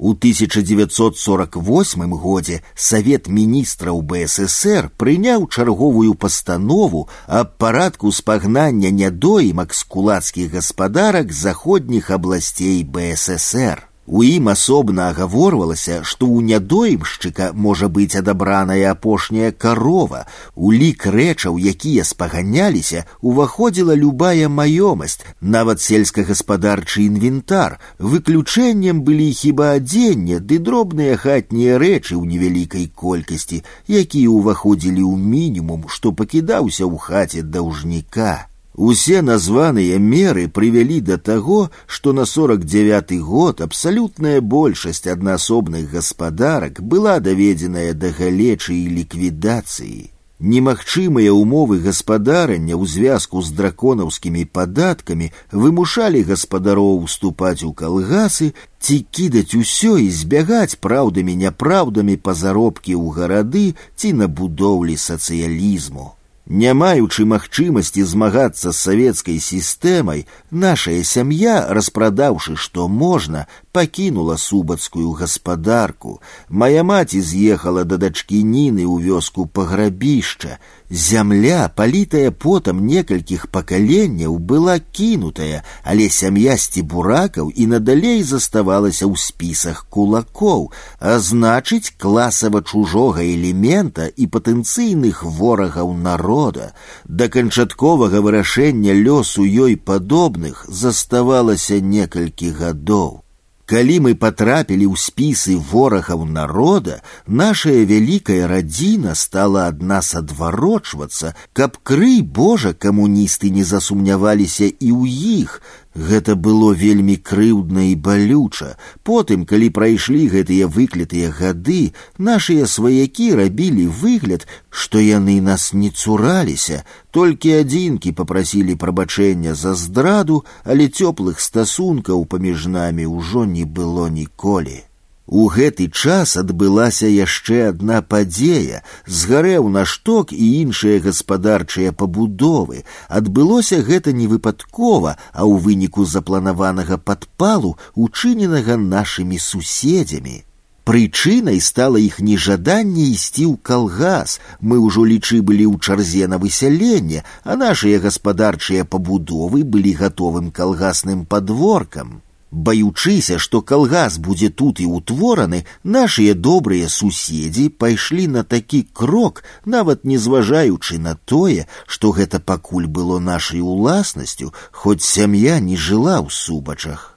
У 0.01 0.13
1948 0.13 2.13
годзе 2.13 2.61
Савет 2.75 3.27
міністраў 3.27 4.03
БССР 4.05 4.91
прыняў 4.97 5.47
чарговую 5.49 6.13
пастанову 6.13 7.09
аб 7.25 7.57
парадку 7.57 8.11
спагнання 8.11 8.91
нядоімак 8.91 9.73
з 9.73 9.83
кулацкіх 9.83 10.53
гаспадарак 10.53 11.33
заходніх 11.33 12.11
абласцей 12.11 12.83
БССР. 12.83 13.87
У 14.11 14.23
ім 14.23 14.47
асобна 14.47 15.09
агаворвалася, 15.11 15.95
што 16.09 16.27
ў 16.31 16.39
нядоімшчыка 16.49 17.49
можа 17.65 17.89
быць 17.97 18.15
адабраная 18.15 18.87
апошняя 18.91 19.51
карова. 19.51 20.21
У 20.55 20.71
лік 20.71 21.03
рэчаў, 21.15 21.59
якія 21.59 22.07
спаганяліся, 22.07 23.03
уваходзіла 23.19 23.99
любая 23.99 24.47
маёмасць, 24.47 25.19
нават 25.41 25.83
сельскагаспадарчы 25.83 27.03
інвентар. 27.03 27.79
Выключэннем 27.99 29.03
былі 29.03 29.27
хіба 29.43 29.75
адзенне 29.75 30.39
ды 30.39 30.63
дробныя 30.63 31.19
хатнія 31.19 31.75
рэчы 31.75 32.15
ў 32.15 32.23
невялікай 32.31 32.87
колькасці, 32.87 33.63
якія 33.91 34.31
ўваходзілі 34.31 35.03
ў 35.03 35.19
мінімум, 35.19 35.91
што 35.91 36.15
пакідаўся 36.15 36.87
ў 36.87 36.95
хаце 36.95 37.43
даўжніка. 37.43 38.47
Усе 38.77 39.21
названыя 39.25 39.97
меры 39.97 40.47
прывялі 40.47 40.99
да 41.01 41.17
таго, 41.17 41.71
што 41.87 42.13
на 42.13 42.25
49 42.25 43.13
год 43.29 43.61
абсалютная 43.65 44.39
большасць 44.39 45.07
аднаасобных 45.13 45.89
гаспадарак 45.93 46.83
была 46.83 47.17
даведзеная 47.19 47.93
да 47.93 48.13
галечы 48.19 48.77
і 48.77 48.85
ліквідацыі. 48.99 50.11
Немагчымыя 50.37 51.33
ўмовы 51.33 51.79
гаспадарання 51.81 52.77
ў 52.77 52.85
звязку 52.85 53.41
з 53.41 53.57
драконаўскімі 53.57 54.45
падаткамі 54.53 55.31
вымушалі 55.49 56.21
гаспадароў 56.27 57.01
уступаць 57.09 57.65
у 57.65 57.73
калгасы 57.73 58.53
ці 58.77 58.97
кідаць 59.09 59.57
усё 59.57 59.97
і 59.97 60.13
збягаць 60.13 60.77
праўдамі 60.77 61.33
няпраўдамі 61.41 62.21
па 62.21 62.37
заробкі 62.37 62.93
ў 62.93 63.17
гарады 63.17 63.65
ці 63.97 64.13
на 64.21 64.29
будоўлі 64.29 65.01
сацыялізму. 65.07 66.13
Не 66.49 66.71
маючы 66.71 67.25
магчымасці 67.27 68.03
змагацца 68.07 68.71
з 68.71 68.77
савецкай 68.79 69.39
сістэмай, 69.43 70.23
нашая 70.49 71.03
сям'я, 71.03 71.67
распрадаўшы 71.75 72.55
што 72.55 72.87
можна, 72.87 73.47
пакінула 73.75 74.37
субацкую 74.39 75.11
гаспадарку. 75.11 76.21
Мая 76.47 76.87
маці 76.87 77.19
з'ехала 77.19 77.83
да 77.83 77.99
дачкі 77.99 78.39
ніны 78.47 78.87
ў 78.87 79.11
вёску 79.11 79.43
паграбішча. 79.45 80.55
Зямля, 80.91 81.67
палітая 81.75 82.31
потам 82.31 82.85
некалькіх 82.87 83.47
пакаленняў, 83.51 84.37
была 84.39 84.79
кінутая, 84.79 85.63
але 85.83 86.07
сям'я 86.07 86.55
сцебуракаў 86.55 87.51
і 87.51 87.67
надалей 87.73 88.23
заставалася 88.23 89.03
ў 89.03 89.19
спісах 89.19 89.83
кулакоў, 89.91 90.71
а 91.03 91.19
значыць 91.19 91.91
класава 91.99 92.63
чужога 92.63 93.19
элемента 93.19 94.07
і 94.07 94.31
патэнцыйных 94.31 95.27
ворагаў 95.27 95.91
народа. 95.91 96.71
Да 97.03 97.27
канчатковага 97.27 98.23
вырашэння 98.23 98.95
лёсу 98.95 99.43
ёй 99.43 99.75
падобных 99.75 100.65
заставалася 100.71 101.83
некалькі 101.83 102.55
гадоў. 102.55 103.27
Калі 103.71 103.95
мы 103.99 104.11
патрапілі 104.15 104.85
ў 104.87 104.95
спісы 104.95 105.53
ворагаў 105.59 106.23
народа, 106.23 107.01
нашая 107.27 107.83
вялікая 107.89 108.47
радзіна 108.47 109.11
стала 109.11 109.67
ад 109.67 109.83
нас 109.83 110.15
адварочвацца, 110.15 111.33
каб 111.51 111.75
крый 111.83 112.21
Божа 112.23 112.71
камуністы 112.71 113.51
не 113.51 113.67
засумняваліся 113.67 114.71
і 114.71 114.89
ў 114.95 115.43
іх, 115.43 115.59
Гэта 115.97 116.35
было 116.35 116.73
вельмі 116.77 117.15
крыўдна 117.17 117.85
і 117.91 117.95
балюча. 117.95 118.77
Потым, 119.03 119.45
калі 119.49 119.69
прайшлі 119.73 120.27
гэтыя 120.29 120.67
выклятыя 120.67 121.31
гады, 121.33 121.93
нашыя 122.17 122.67
сваякі 122.69 123.33
рабілі 123.39 123.87
выгляд, 123.87 124.45
што 124.69 125.01
яны 125.01 125.41
нас 125.41 125.73
не 125.73 125.89
цураліся, 125.89 126.83
толькі 127.11 127.57
адзінкі 127.61 128.11
попрасілі 128.11 128.75
прабачэння 128.75 129.55
за 129.55 129.73
здраду, 129.73 130.43
але 130.63 130.85
цёплых 130.85 131.41
стасункаў 131.41 132.25
паміж 132.25 132.67
намі 132.67 133.09
ўжо 133.09 133.45
не 133.45 133.65
было 133.65 134.05
ніколі. 134.09 134.83
У 135.31 135.49
гэты 135.51 135.89
час 135.91 136.37
адбылася 136.39 137.07
яшчэ 137.11 137.57
адна 137.69 137.99
падзея, 138.01 138.79
згарэў 139.05 139.67
нашток 139.67 140.31
і 140.31 140.45
іншыя 140.63 141.01
гаспадарчыя 141.03 141.91
пабудовы. 141.91 142.85
Адбылося 143.09 143.83
гэта 143.83 144.13
не 144.15 144.27
выпадкова, 144.31 145.17
а 145.33 145.41
ў 145.43 145.59
выніку 145.59 146.05
запланаванага 146.07 146.95
падпалу, 146.97 147.75
учыненага 148.07 148.77
нашымі 148.79 149.35
суседзямі. 149.35 150.43
Прычынай 150.87 151.59
стала 151.59 151.99
іх 151.99 152.21
нежаданне 152.23 153.11
ісці 153.11 153.51
ў 153.51 153.59
калгас. 153.59 154.39
Мы 154.61 154.79
ўжо 154.79 155.03
лічы 155.03 155.41
былі 155.43 155.67
ў 155.67 155.83
чарзе 155.83 156.31
на 156.31 156.39
высяленне, 156.39 157.27
а 157.43 157.59
нашыя 157.59 157.99
гаспадарчыя 157.99 158.87
пабудовы 158.87 159.67
былі 159.67 159.91
гатовым 159.91 160.47
калгасным 160.55 161.27
падворкам. 161.27 162.23
Баючыся, 162.51 163.39
што 163.43 163.61
калгас 163.61 164.17
будзе 164.23 164.49
тут 164.49 164.79
і 164.79 164.87
ўтвораны, 164.87 165.65
нашыя 165.83 166.33
добрыя 166.33 166.87
суседзі 166.87 167.67
пайшлі 167.69 168.27
на 168.27 168.43
такі 168.43 168.87
крок, 168.93 169.43
нават 169.65 170.05
не 170.05 170.17
зважаючы 170.17 170.97
на 170.97 171.15
тое, 171.15 171.67
што 171.85 172.11
гэта 172.11 172.39
пакуль 172.39 172.87
было 172.87 173.19
нашай 173.19 173.59
уласнасцю, 173.59 174.53
хоць 174.71 175.03
сям'я 175.03 175.59
не 175.59 175.75
жыла 175.75 176.23
ў 176.23 176.31
субачах. 176.31 177.10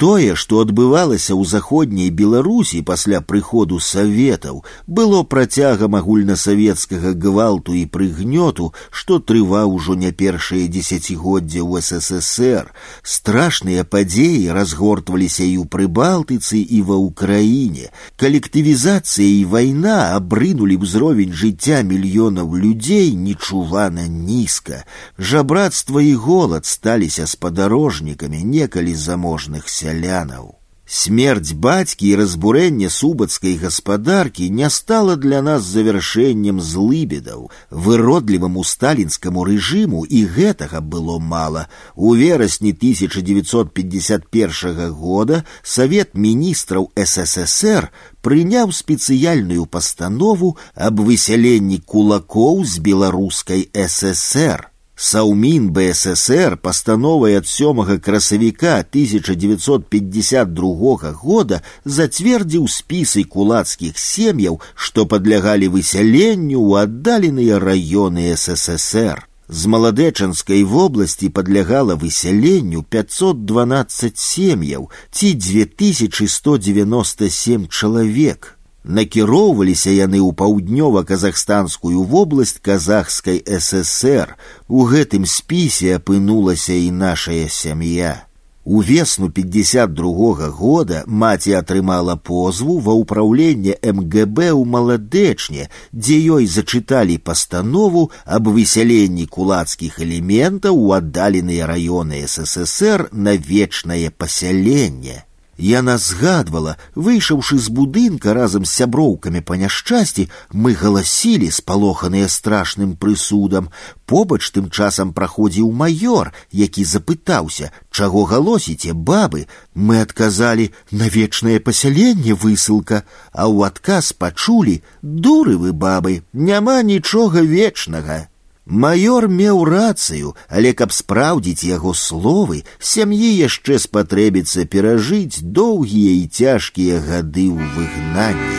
Тое, 0.00 0.34
што 0.34 0.62
адбывалася 0.64 1.34
ў 1.36 1.44
заходняй 1.44 2.08
Беларусі 2.08 2.78
пасля 2.90 3.18
прыходу 3.20 3.76
саветаў, 3.84 4.62
было 4.86 5.18
працягам 5.34 5.92
агульнасавецкага 5.98 7.12
гвалту 7.24 7.76
і 7.76 7.84
прыгнёту, 7.84 8.72
што 8.88 9.18
трываў 9.20 9.74
ужо 9.76 9.96
не 10.00 10.08
першае 10.22 10.62
дзесяцігоддзе 10.72 11.60
ў 11.60 11.84
ССР. 11.84 12.72
Страшныя 13.16 13.84
падзеі 13.84 14.48
разгортваліся 14.56 15.44
і 15.44 15.60
ў 15.60 15.68
прыбалтыцы 15.68 16.64
і 16.64 16.80
ва 16.88 16.96
ўкраіне. 16.96 17.92
Калектывізацыя 18.16 19.28
і 19.28 19.44
вайна 19.52 20.16
абрынулі 20.16 20.80
ўзровень 20.80 21.36
жыцця 21.36 21.84
мільёнаў 21.84 22.56
людзей 22.56 23.12
нечувана 23.12 24.08
нізка. 24.08 24.80
Жабрацтва 25.20 26.00
і 26.08 26.16
голад 26.16 26.64
сталіся 26.64 27.28
спадарожнікамі 27.28 28.40
некалі 28.56 28.96
заможных 28.96 29.68
сял 29.68 29.83
сялянаў. 29.84 30.60
Смерць 30.92 31.54
бацькі 31.54 32.10
і 32.10 32.18
разбурэнне 32.18 32.90
субацкай 32.90 33.54
гаспадаркі 33.54 34.50
не 34.50 34.66
стала 34.76 35.14
для 35.14 35.38
нас 35.40 35.62
завяршэннем 35.62 36.58
злыбедаў, 36.60 37.50
выродліваму 37.70 38.64
сталінскаму 38.66 39.46
рэжыму 39.46 40.02
і 40.02 40.26
гэтага 40.34 40.82
было 40.82 41.22
мала. 41.22 41.70
У 41.94 42.18
верасні 42.18 42.74
1951 42.74 44.90
года 44.90 45.46
Савет 45.62 46.18
міністраў 46.18 46.90
ССР 46.98 47.94
прыняў 48.20 48.74
спецыяльную 48.74 49.66
пастанову 49.66 50.58
аб 50.74 51.00
высяленні 51.06 51.78
кулакоў 51.86 52.66
з 52.66 52.82
беларускай 52.82 53.70
ССР. 53.70 54.70
Саумин 55.02 55.72
БССР 55.72 56.58
постановой 56.58 57.38
от 57.38 57.46
7 57.46 57.98
красавіка 58.00 58.84
1952 58.84 61.12
года 61.12 61.62
зацвердзіў 61.86 62.68
спісы 62.68 63.24
кулацкіх 63.24 63.96
сем'яў, 63.96 64.60
што 64.74 65.06
падлягалі 65.06 65.68
высяленню 65.72 66.60
ў 66.60 66.82
аддаленыя 66.84 67.58
раёны 67.58 68.36
СССР. 68.36 69.26
З 69.48 69.66
маладэчанскай 69.66 70.64
вобласці 70.68 71.32
падлягала 71.32 71.96
высяленню 71.96 72.84
512 72.84 74.20
сем'яў 74.20 74.92
ці 75.10 75.32
2197 75.32 77.72
чалавек. 77.72 78.53
Накіроўваліся 78.84 79.92
яны 79.92 80.18
ў 80.24 80.32
паўднёва-казахстанскую 80.40 82.00
вобласць 82.08 82.56
казахскай 82.64 83.44
ССР. 83.44 84.36
У 84.68 84.88
гэтым 84.88 85.28
спісе 85.28 86.00
апынулася 86.00 86.72
і 86.72 86.90
нашая 86.90 87.48
сям'я. 87.52 88.24
У 88.64 88.80
весну 88.80 89.30
52 89.30 90.48
года 90.48 91.04
маці 91.06 91.52
атрымала 91.60 92.16
позву 92.16 92.78
ва 92.80 92.92
ўпраўленне 92.96 93.76
МГБ 93.82 94.52
ў 94.52 94.64
маладэчне, 94.64 95.68
дзе 95.92 96.16
ёй 96.36 96.46
зачыталі 96.46 97.16
пастанову 97.18 98.10
аб 98.24 98.48
высяленні 98.48 99.26
кулацкіх 99.26 100.00
элементаў 100.00 100.76
у 100.76 100.92
аддаленыя 100.92 101.68
раёны 101.68 102.24
ССР 102.24 103.08
на 103.12 103.36
вечнае 103.36 104.08
пасяленне. 104.08 105.24
Яна 105.60 105.98
згадвала, 106.00 106.78
выйшаўшы 106.96 107.58
з 107.60 107.68
будынка 107.68 108.32
разам 108.32 108.64
з 108.64 108.72
сяброўкамі 108.80 109.42
па 109.44 109.58
няшчасці, 109.60 110.24
мы 110.56 110.72
галасілі, 110.72 111.50
спалоханыя 111.52 112.28
страшным 112.32 112.96
прысудам. 112.96 113.68
Побач 114.08 114.40
тым 114.56 114.70
часам 114.72 115.12
праходзіў 115.12 115.68
маёр, 115.82 116.32
які 116.50 116.84
запытаўся, 116.88 117.70
чаго 117.92 118.24
галосіце 118.24 118.96
бабы. 118.96 119.46
Мы 119.74 120.00
адказалі 120.00 120.72
на 120.90 121.12
вечнае 121.12 121.60
пасяленне 121.60 122.32
высылка, 122.32 123.04
а 123.36 123.44
ў 123.44 123.68
адказ 123.68 124.16
пачулі: 124.16 124.80
дуры 125.02 125.60
вы 125.60 125.76
бабы, 125.76 126.24
няма 126.32 126.80
нічога 126.80 127.44
вечнага. 127.44 128.30
Майор 128.70 129.26
меў 129.28 129.64
рацыю, 129.64 130.36
але 130.48 130.70
каб 130.78 130.92
спраўдзіць 130.94 131.66
яго 131.66 131.90
словы, 131.94 132.62
сям'і 132.78 133.30
яшчэ 133.34 133.78
спатрэбіцца 133.82 134.64
перажыць 134.64 135.42
доўгія 135.42 136.12
і 136.22 136.24
цяжкія 136.30 137.02
гады 137.02 137.50
ў 137.50 137.58
выгнанні. 137.74 138.58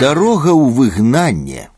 Дарога 0.00 0.52
ў 0.56 0.64
выгнанне 0.78 1.68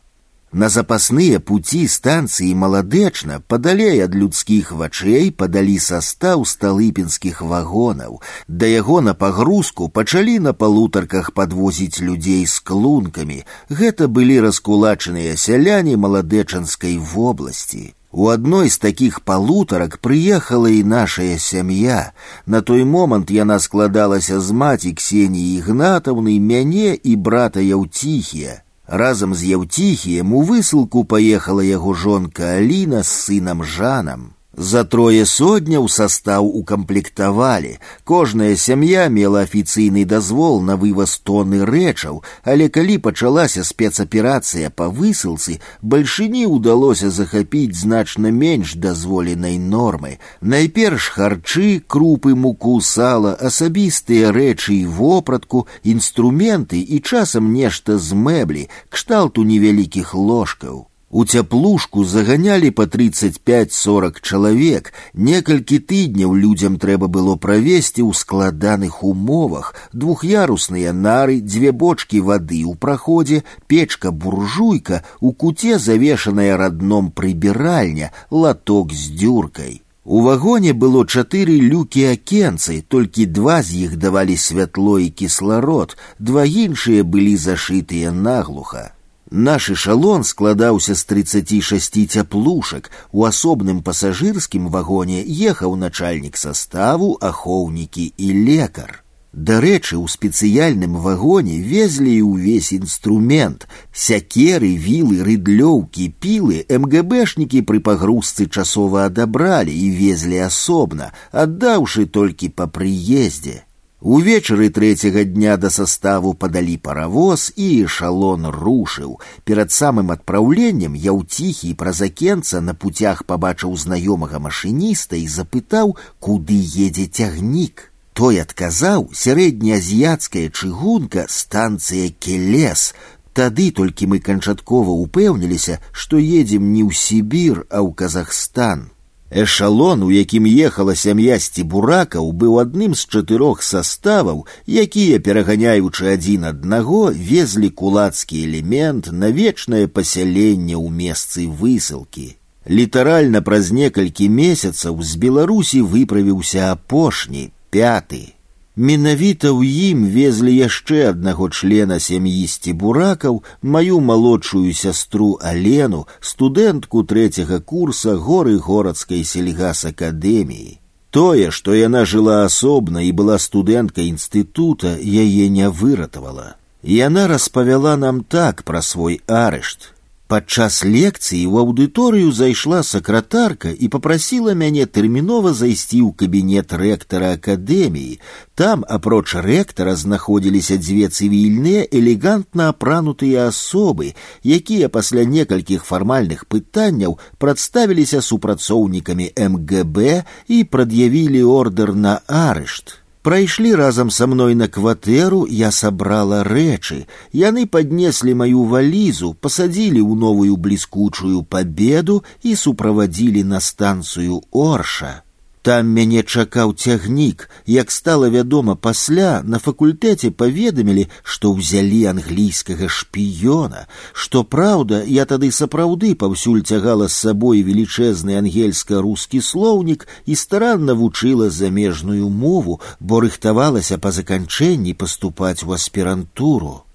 на 0.53 0.67
запасныя 0.73 1.39
пуці 1.39 1.79
станцыі 1.93 2.53
маладэчна 2.57 3.37
падалей 3.53 4.01
ад 4.05 4.15
людскіх 4.17 4.71
вачэй 4.79 5.29
падалі 5.41 5.77
састаў 5.77 6.45
сталыпінскіх 6.51 7.41
вагонаў. 7.41 8.17
Да 8.47 8.65
яго 8.65 9.01
на 9.01 9.13
пагрузку 9.13 9.89
пачалі 9.89 10.39
на 10.39 10.53
палутарках 10.53 11.31
падвозіць 11.37 12.01
людзей 12.01 12.45
з 12.45 12.59
клункамі. 12.65 13.45
Гэта 13.69 14.07
былі 14.07 14.39
раскулачаныя 14.49 15.37
сяляне 15.37 15.97
маладэчанскай 15.97 16.97
вобласці. 16.97 17.93
У 18.11 18.29
адной 18.33 18.73
з 18.73 18.77
такіх 18.81 19.21
палутарак 19.21 19.99
прыехала 20.01 20.71
і 20.73 20.81
нашая 20.83 21.37
сям'я. 21.37 22.11
На 22.47 22.61
той 22.61 22.83
момант 22.83 23.29
яна 23.29 23.59
складалася 23.59 24.39
з 24.41 24.49
маці 24.49 24.93
ксеніі 24.97 25.61
ігнатаўны 25.61 26.39
мяне 26.41 26.97
і 26.97 27.15
брата 27.15 27.61
яўціхія. 27.61 28.63
Разам 28.87 29.35
з 29.35 29.53
яўціхіем 29.53 30.33
у 30.33 30.41
высылку 30.41 31.03
паехала 31.05 31.61
яго 31.61 31.93
жонка 31.93 32.57
Аліна 32.57 33.03
з 33.03 33.11
сынам 33.25 33.63
Жанам. 33.63 34.32
За 34.59 34.81
трое 34.83 35.25
сотняў 35.25 35.85
састаў 35.87 36.47
укамплектавалі. 36.59 37.77
Кожная 38.03 38.55
сям'я 38.57 39.05
мела 39.07 39.43
афіцыйны 39.45 40.03
дазвол 40.05 40.59
на 40.61 40.75
вываз 40.75 41.13
тоны 41.23 41.61
рэчаў, 41.69 42.23
але 42.43 42.67
калі 42.67 42.97
пачалася 42.97 43.63
спецаперацыя 43.63 44.73
па 44.73 44.89
высылцы, 44.89 45.61
бальшыні 45.81 46.43
ўдалося 46.49 47.13
захапіць 47.13 47.77
значна 47.77 48.33
менш 48.35 48.75
дазволенай 48.75 49.55
нормы. 49.61 50.17
Найперш 50.41 51.07
харчы, 51.15 51.79
крупы, 51.87 52.35
муку, 52.35 52.81
сала, 52.81 53.37
асабістыя 53.39 54.33
рэчы 54.35 54.81
і 54.81 54.85
вопратку, 54.99 55.67
інструменты 55.83 56.81
і 56.81 56.99
часам 56.99 57.53
нешта 57.53 57.95
з 57.97 58.11
мэблі, 58.11 58.67
кшталту 58.89 59.45
невялікіх 59.45 60.15
ложкаў. 60.15 60.89
У 61.13 61.25
цяплушку 61.25 62.03
заганялі 62.05 62.69
па 62.69 62.85
35-40 62.85 64.19
чалавек. 64.21 64.91
Некалькі 65.13 65.79
тыдняў 65.79 66.35
людзям 66.37 66.77
трэба 66.77 67.09
было 67.09 67.33
правесці 67.35 68.05
ў 68.05 68.13
складаных 68.13 69.01
умовах. 69.03 69.73
Двух'ярусныя 69.93 70.93
нары, 70.93 71.39
дзве 71.41 71.71
бочкі 71.71 72.21
вады 72.21 72.61
ў 72.61 72.77
праходзе, 72.77 73.41
печка 73.65 74.11
буржуйка, 74.11 75.01
у 75.19 75.33
куце 75.33 75.79
завешаная 75.79 76.57
радном 76.61 77.09
прыбіральня, 77.09 78.13
латок 78.29 78.93
з 78.93 79.09
дзюркай. 79.09 79.81
У 80.05 80.21
вагоне 80.21 80.73
было 80.73 81.05
чатыры 81.09 81.57
люкі 81.57 82.05
акенцы, 82.13 82.83
толькі 82.87 83.25
два 83.25 83.63
з 83.65 83.89
іх 83.89 83.97
давалі 83.97 84.37
святло 84.37 84.99
і 85.01 85.09
кісларод, 85.09 85.97
два 86.19 86.45
іншыя 86.45 87.01
былі 87.03 87.33
зашытыя 87.33 88.13
наглуха. 88.13 88.92
Наш 89.31 89.69
эшалон 89.69 90.23
складаўся 90.23 90.95
з 90.95 91.05
36 91.05 92.09
цяплушак. 92.09 92.89
У 93.11 93.25
асобным 93.25 93.83
пасажырскім 93.83 94.69
вагоне 94.69 95.21
ехаў 95.21 95.75
начальнік 95.75 96.37
составу, 96.37 97.17
ахоўнікі 97.21 98.13
і 98.17 98.33
лекар. 98.49 99.03
Дарэчы, 99.31 99.95
у 99.97 100.07
спецыяльным 100.07 100.97
вагоне 100.97 101.61
везлі 101.61 102.17
і 102.17 102.25
ўвесь 102.25 102.71
інструмент, 102.73 103.67
сякеры, 103.93 104.73
вілы, 104.73 105.21
рыдлёўкі, 105.21 106.09
пілы 106.17 106.65
МГБшнікі 106.65 107.61
пры 107.61 107.79
пагрузцы 107.79 108.49
часова 108.49 109.05
адабралі 109.05 109.69
і 109.69 109.87
везлі 109.93 110.41
асобна, 110.49 111.13
аддаўшы 111.31 112.09
толькі 112.09 112.49
па 112.49 112.65
прыездзе. 112.65 113.69
Увечары 114.03 114.69
трэцяга 114.69 115.25
дня 115.27 115.57
да 115.57 115.69
составу 115.69 116.31
падалі 116.33 116.77
паравоз 116.79 117.51
і 117.59 117.83
эшалон 117.83 118.47
рушыў. 118.47 119.19
Перад 119.43 119.75
самым 119.75 120.11
адпраўленнем 120.15 120.95
я 120.95 121.11
ўціхі 121.11 121.73
праз 121.75 121.99
акенца 122.07 122.61
на 122.63 122.73
путях 122.73 123.25
пабачыў 123.27 123.75
знаёмага 123.75 124.39
машыніста 124.39 125.19
і 125.19 125.27
запытаў, 125.27 125.97
куды 126.23 126.55
едзе 126.87 127.11
цягнік. 127.11 127.91
Той 128.15 128.39
адказаў 128.39 129.11
сярэднеазіяцкая 129.11 130.47
чыгунка 130.47 131.27
станцыя 131.27 132.07
келес. 132.23 132.93
Тады 133.35 133.71
толькі 133.71 134.07
мы 134.07 134.19
канчаткова 134.23 134.95
упэўніліся, 134.95 135.83
што 135.91 136.15
едзем 136.15 136.71
не 136.71 136.87
ў 136.87 136.95
Сібір, 136.95 137.67
а 137.67 137.83
ў 137.83 137.91
Казахстан. 137.99 138.92
Эшалон, 139.33 140.01
у 140.03 140.09
якім 140.09 140.45
ехала 140.49 140.95
сям'я 140.95 141.37
сцібуракаў, 141.37 142.31
быў 142.33 142.57
адным 142.61 142.95
з 142.97 143.05
чатырох 143.05 143.61
составаў, 143.61 144.47
якія, 144.65 145.19
пераганяючы 145.21 146.09
адзін 146.13 146.49
аднаго, 146.49 147.13
везлі 147.13 147.69
кулацкі 147.69 148.41
элемент 148.49 149.11
на 149.13 149.29
вечнае 149.29 149.85
пасяленне 149.85 150.73
ў 150.73 150.89
месцы 150.89 151.45
высылкі. 151.45 152.41
Літаральна 152.65 153.41
праз 153.45 153.69
некалькі 153.71 154.29
месяцаў 154.29 154.97
з 155.05 155.21
Беларусі 155.21 155.85
выправіўся 155.85 156.71
апошні, 156.73 157.53
пяты. 157.69 158.33
Менавіта 158.79 159.51
ў 159.51 159.91
ім 159.91 160.03
везлі 160.07 160.53
яшчэ 160.55 160.99
аднаго 161.11 161.49
члена 161.49 161.99
сям'і 161.99 162.47
сцібуракаў, 162.47 163.41
маю 163.61 163.99
малодшую 163.99 164.71
сястру 164.71 165.35
Алену, 165.43 166.07
студэнтку 166.21 167.03
трэцяга 167.03 167.59
курса 167.59 168.15
горы 168.15 168.55
горадскай 168.55 169.25
сельгас-акадэміі. 169.27 170.79
Тое, 171.11 171.51
што 171.51 171.75
яна 171.75 172.05
жыла 172.05 172.45
асобна 172.45 173.03
і 173.03 173.11
была 173.11 173.35
студэнткай 173.41 174.13
інстытута, 174.15 174.95
яе 174.95 175.49
не 175.49 175.67
выратавала. 175.69 176.55
Яна 176.83 177.27
распавяла 177.27 177.97
нам 177.97 178.23
так 178.23 178.63
пра 178.63 178.81
свой 178.81 179.19
арышт. 179.27 179.91
Падчас 180.29 180.75
лекцыі 180.85 181.41
ў 181.49 181.65
аўдыторыю 181.65 182.29
зайшла 182.39 182.83
сакратарка 182.85 183.71
і 183.73 183.87
попрасіла 183.95 184.53
мяне 184.53 184.85
тэрмінова 184.85 185.53
зайсці 185.57 186.01
ў 186.05 186.13
кабінет 186.21 186.75
рэктара 186.81 187.31
акадэміі. 187.37 188.19
Там, 188.53 188.85
апроч 188.85 189.33
рэктара, 189.47 189.97
знаходзіліся 189.97 190.77
дзве 190.77 191.09
цывільныя 191.09 191.81
элегантна 191.89 192.69
апранутыя 192.75 193.49
асобы, 193.49 194.13
якія 194.45 194.93
пасля 194.93 195.25
некалькіх 195.25 195.89
фармальных 195.89 196.45
пытанняў 196.45 197.17
прадставіліся 197.41 198.21
супрацоўнікамі 198.21 199.33
МГБ 199.33 200.23
і 200.45 200.63
прад'явілі 200.69 201.41
ордер 201.57 201.97
на 201.97 202.19
арышт. 202.29 203.01
Прайшлі 203.23 203.75
разам 203.75 204.09
са 204.09 204.27
мной 204.27 204.55
на 204.55 204.67
кватэру, 204.71 205.45
я 205.51 205.71
сабрала 205.75 206.39
рэчы. 206.47 207.03
Яны 207.35 207.65
паднеслі 207.67 208.33
маю 208.33 208.63
валізу, 208.63 209.33
пасадзілі 209.35 209.99
ў 209.99 210.15
новую 210.15 210.55
бліскучую 210.55 211.43
пабеду 211.43 212.23
і 212.43 212.55
суправадзілі 212.55 213.43
на 213.43 213.59
станцыю 213.59 214.39
Орша. 214.51 215.22
Там 215.63 215.89
мяне 215.91 216.21
чакаў 216.23 216.71
цягнік, 216.73 217.49
як 217.67 217.91
стала 217.91 218.29
вядома 218.29 218.75
пасля, 218.75 219.43
на 219.43 219.59
факультэце 219.59 220.31
паведамілі, 220.31 221.03
што 221.21 221.51
ўзялі 221.51 221.99
англійскага 222.13 222.87
шпіёна, 222.87 223.83
што 224.13 224.43
праўда, 224.55 225.03
я 225.03 225.27
тады 225.27 225.51
сапраўды 225.51 226.15
паўсюль 226.15 226.63
цягала 226.63 227.11
з 227.11 227.19
сабой 227.27 227.61
велічэзны 227.67 228.39
ангельска-рускі 228.39 229.43
слоўнік 229.43 230.07
і 230.25 230.35
старанна 230.35 230.95
вучыла 230.95 231.49
замежную 231.51 232.29
мову, 232.29 232.79
бо 232.99 233.19
рыхтавалася 233.19 233.99
па 233.99 234.15
заканчэнні 234.15 234.95
паступаць 234.95 235.63
у 235.67 235.75
аспірантуру. 235.75 236.87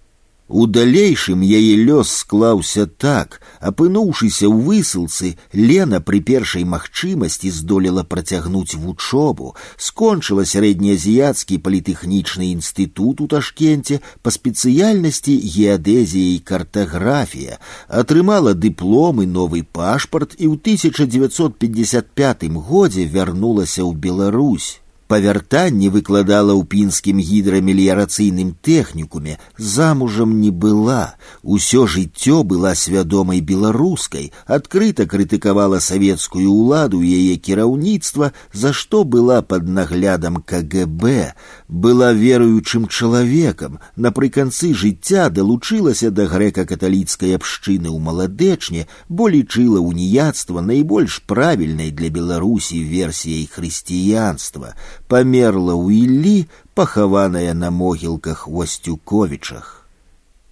У 0.48 0.66
далейшым 0.66 1.40
яе 1.40 1.74
лёс 1.88 2.10
склаўся 2.20 2.84
так, 2.84 3.40
апынуўшыся 3.64 4.44
ў 4.44 4.60
высылцы, 4.66 5.30
Лена 5.56 6.00
пры 6.04 6.20
першай 6.20 6.68
магчымасці 6.68 7.48
здолела 7.48 8.04
працягнуць 8.04 8.76
вучобу, 8.76 9.54
скончыла 9.80 10.44
сярэднеазіяцкі 10.44 11.58
палітэхнічны 11.64 12.52
інстытут 12.52 13.24
у 13.24 13.30
Ташкенце 13.32 13.98
па 14.20 14.36
спецыяльнасці 14.36 15.32
геадэзія 15.32 16.36
і 16.36 16.38
картаграфія, 16.52 17.56
атрымала 17.88 18.52
дыплом 18.52 19.24
і 19.24 19.26
новы 19.26 19.64
пашпарт 19.64 20.36
і 20.36 20.52
ў 20.52 20.60
1955 20.60 22.52
годзе 22.52 23.08
вярнулася 23.08 23.80
ў 23.80 23.96
Беларусь. 23.96 24.84
Па 25.08 25.18
вяртанні 25.20 25.90
выкладала 25.94 26.54
ў 26.56 26.64
пінскім 26.64 27.18
гідрамеліярацыйным 27.20 28.54
тэхнікуме, 28.64 29.36
замужам 29.58 30.40
не 30.40 30.48
была. 30.48 31.14
Усё 31.42 31.84
жыццё 31.86 32.40
была 32.42 32.72
свядомай 32.74 33.42
беларускай, 33.44 34.32
адкрыта 34.46 35.04
крытыкавала 35.04 35.78
савецкую 35.84 36.48
ўладу 36.48 37.02
яе 37.04 37.36
кіраўніцтва, 37.36 38.32
за 38.52 38.72
што 38.72 39.04
была 39.04 39.42
пад 39.42 39.68
наглядам 39.68 40.40
КГБ, 40.40 41.36
была 41.68 42.10
веруючым 42.16 42.88
чалавекам, 42.88 43.78
напрыканцы 43.94 44.72
жыцця 44.72 45.28
далучылася 45.28 46.08
да 46.10 46.24
грэка-каталіцкай 46.32 47.36
абшчыны 47.36 47.92
ў 47.92 47.98
маладэчне, 48.00 48.88
бо 49.12 49.28
лічыла 49.28 49.84
уніяцтва 49.84 50.64
найбольш 50.64 51.20
правільнай 51.28 51.92
для 51.92 52.08
Беларусі 52.08 52.80
версіяй 52.80 53.44
хрысціянства 53.52 54.72
памерла 55.08 55.74
ў 55.74 56.04
Іллі, 56.04 56.46
пахаваная 56.74 57.54
на 57.54 57.70
могілках 57.70 58.48
Васцюковічах. 58.48 59.84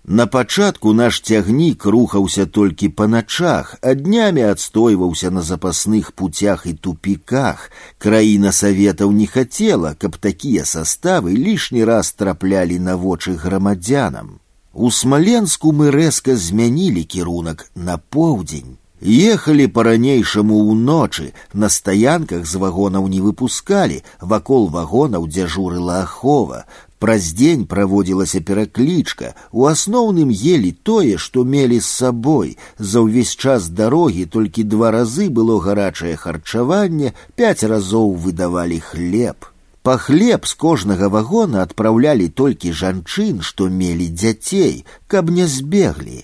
На 0.05 0.27
пачатку 0.27 0.93
наш 0.93 1.21
цягнік 1.21 1.85
рухаўся 1.87 2.47
толькі 2.47 2.89
па 2.89 3.07
начах, 3.07 3.77
а 3.83 3.95
днямі 3.95 4.43
адстойваўся 4.43 5.31
на 5.31 5.43
запасных 5.43 6.11
путях 6.11 6.67
і 6.67 6.73
тупіках. 6.75 7.71
Краіна 7.99 8.51
саветаў 8.53 9.13
не 9.13 9.27
хацела, 9.27 9.95
каб 9.95 10.19
такія 10.19 10.65
составы 10.67 11.39
лішні 11.39 11.85
раз 11.85 12.13
траплялі 12.13 12.79
на 12.79 12.97
вочы 12.97 13.39
грамадзянам. 13.39 14.41
У 14.75 14.91
смаленску 14.91 15.71
мы 15.71 15.95
рэзка 15.95 16.35
змянілі 16.35 17.05
кірунак 17.05 17.71
на 17.77 17.99
поўдзень. 17.99 18.76
Ехалі 19.03 19.67
по-ранейшаму 19.67 20.63
ўночы, 20.71 21.33
на 21.53 21.69
стаянках 21.69 22.47
з 22.47 22.55
вагонаў 22.63 23.09
не 23.11 23.21
выпускалі, 23.21 24.05
вакол 24.21 24.69
вагонаў 24.71 25.27
дзяжурыла 25.27 26.03
ахова. 26.07 26.65
Праз 27.03 27.33
дзень 27.35 27.67
праводзілася 27.67 28.41
пераклічка, 28.47 29.35
у 29.51 29.67
асноўным 29.67 30.31
ели 30.31 30.71
тое, 30.71 31.19
што 31.19 31.43
мелі 31.43 31.81
з 31.83 31.89
сабой. 31.91 32.55
За 32.79 33.03
ўвесь 33.03 33.35
час 33.35 33.67
дарогі 33.75 34.31
толькі 34.31 34.63
два 34.63 34.95
разы 34.95 35.27
было 35.29 35.59
гарачае 35.59 36.15
харчаванне, 36.15 37.11
пяць 37.35 37.67
разоў 37.67 38.15
выдавалі 38.15 38.79
хлеб. 38.79 39.51
Па 39.83 39.99
хлеб 39.99 40.47
з 40.47 40.55
кожнага 40.55 41.11
вагона 41.11 41.67
адпраўлялі 41.67 42.29
толькі 42.31 42.71
жанчын, 42.71 43.43
што 43.43 43.67
мелі 43.67 44.07
дзяцей, 44.07 44.85
каб 45.11 45.35
не 45.35 45.51
збеглі. 45.51 46.23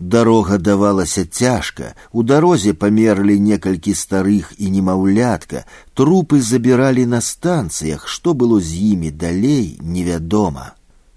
Дарога 0.00 0.58
давалася 0.58 1.24
цяжка, 1.24 1.94
у 2.12 2.22
дарозе 2.22 2.74
памерлі 2.74 3.38
некалькі 3.40 3.94
старых 3.94 4.50
і 4.58 4.70
немаўлятка, 4.70 5.64
трупы 5.94 6.40
забіралі 6.42 7.06
на 7.06 7.20
станцыях, 7.20 8.08
што 8.08 8.34
было 8.34 8.60
з 8.60 8.74
імі 8.92 9.10
далей 9.10 9.78
невядома. 9.80 10.74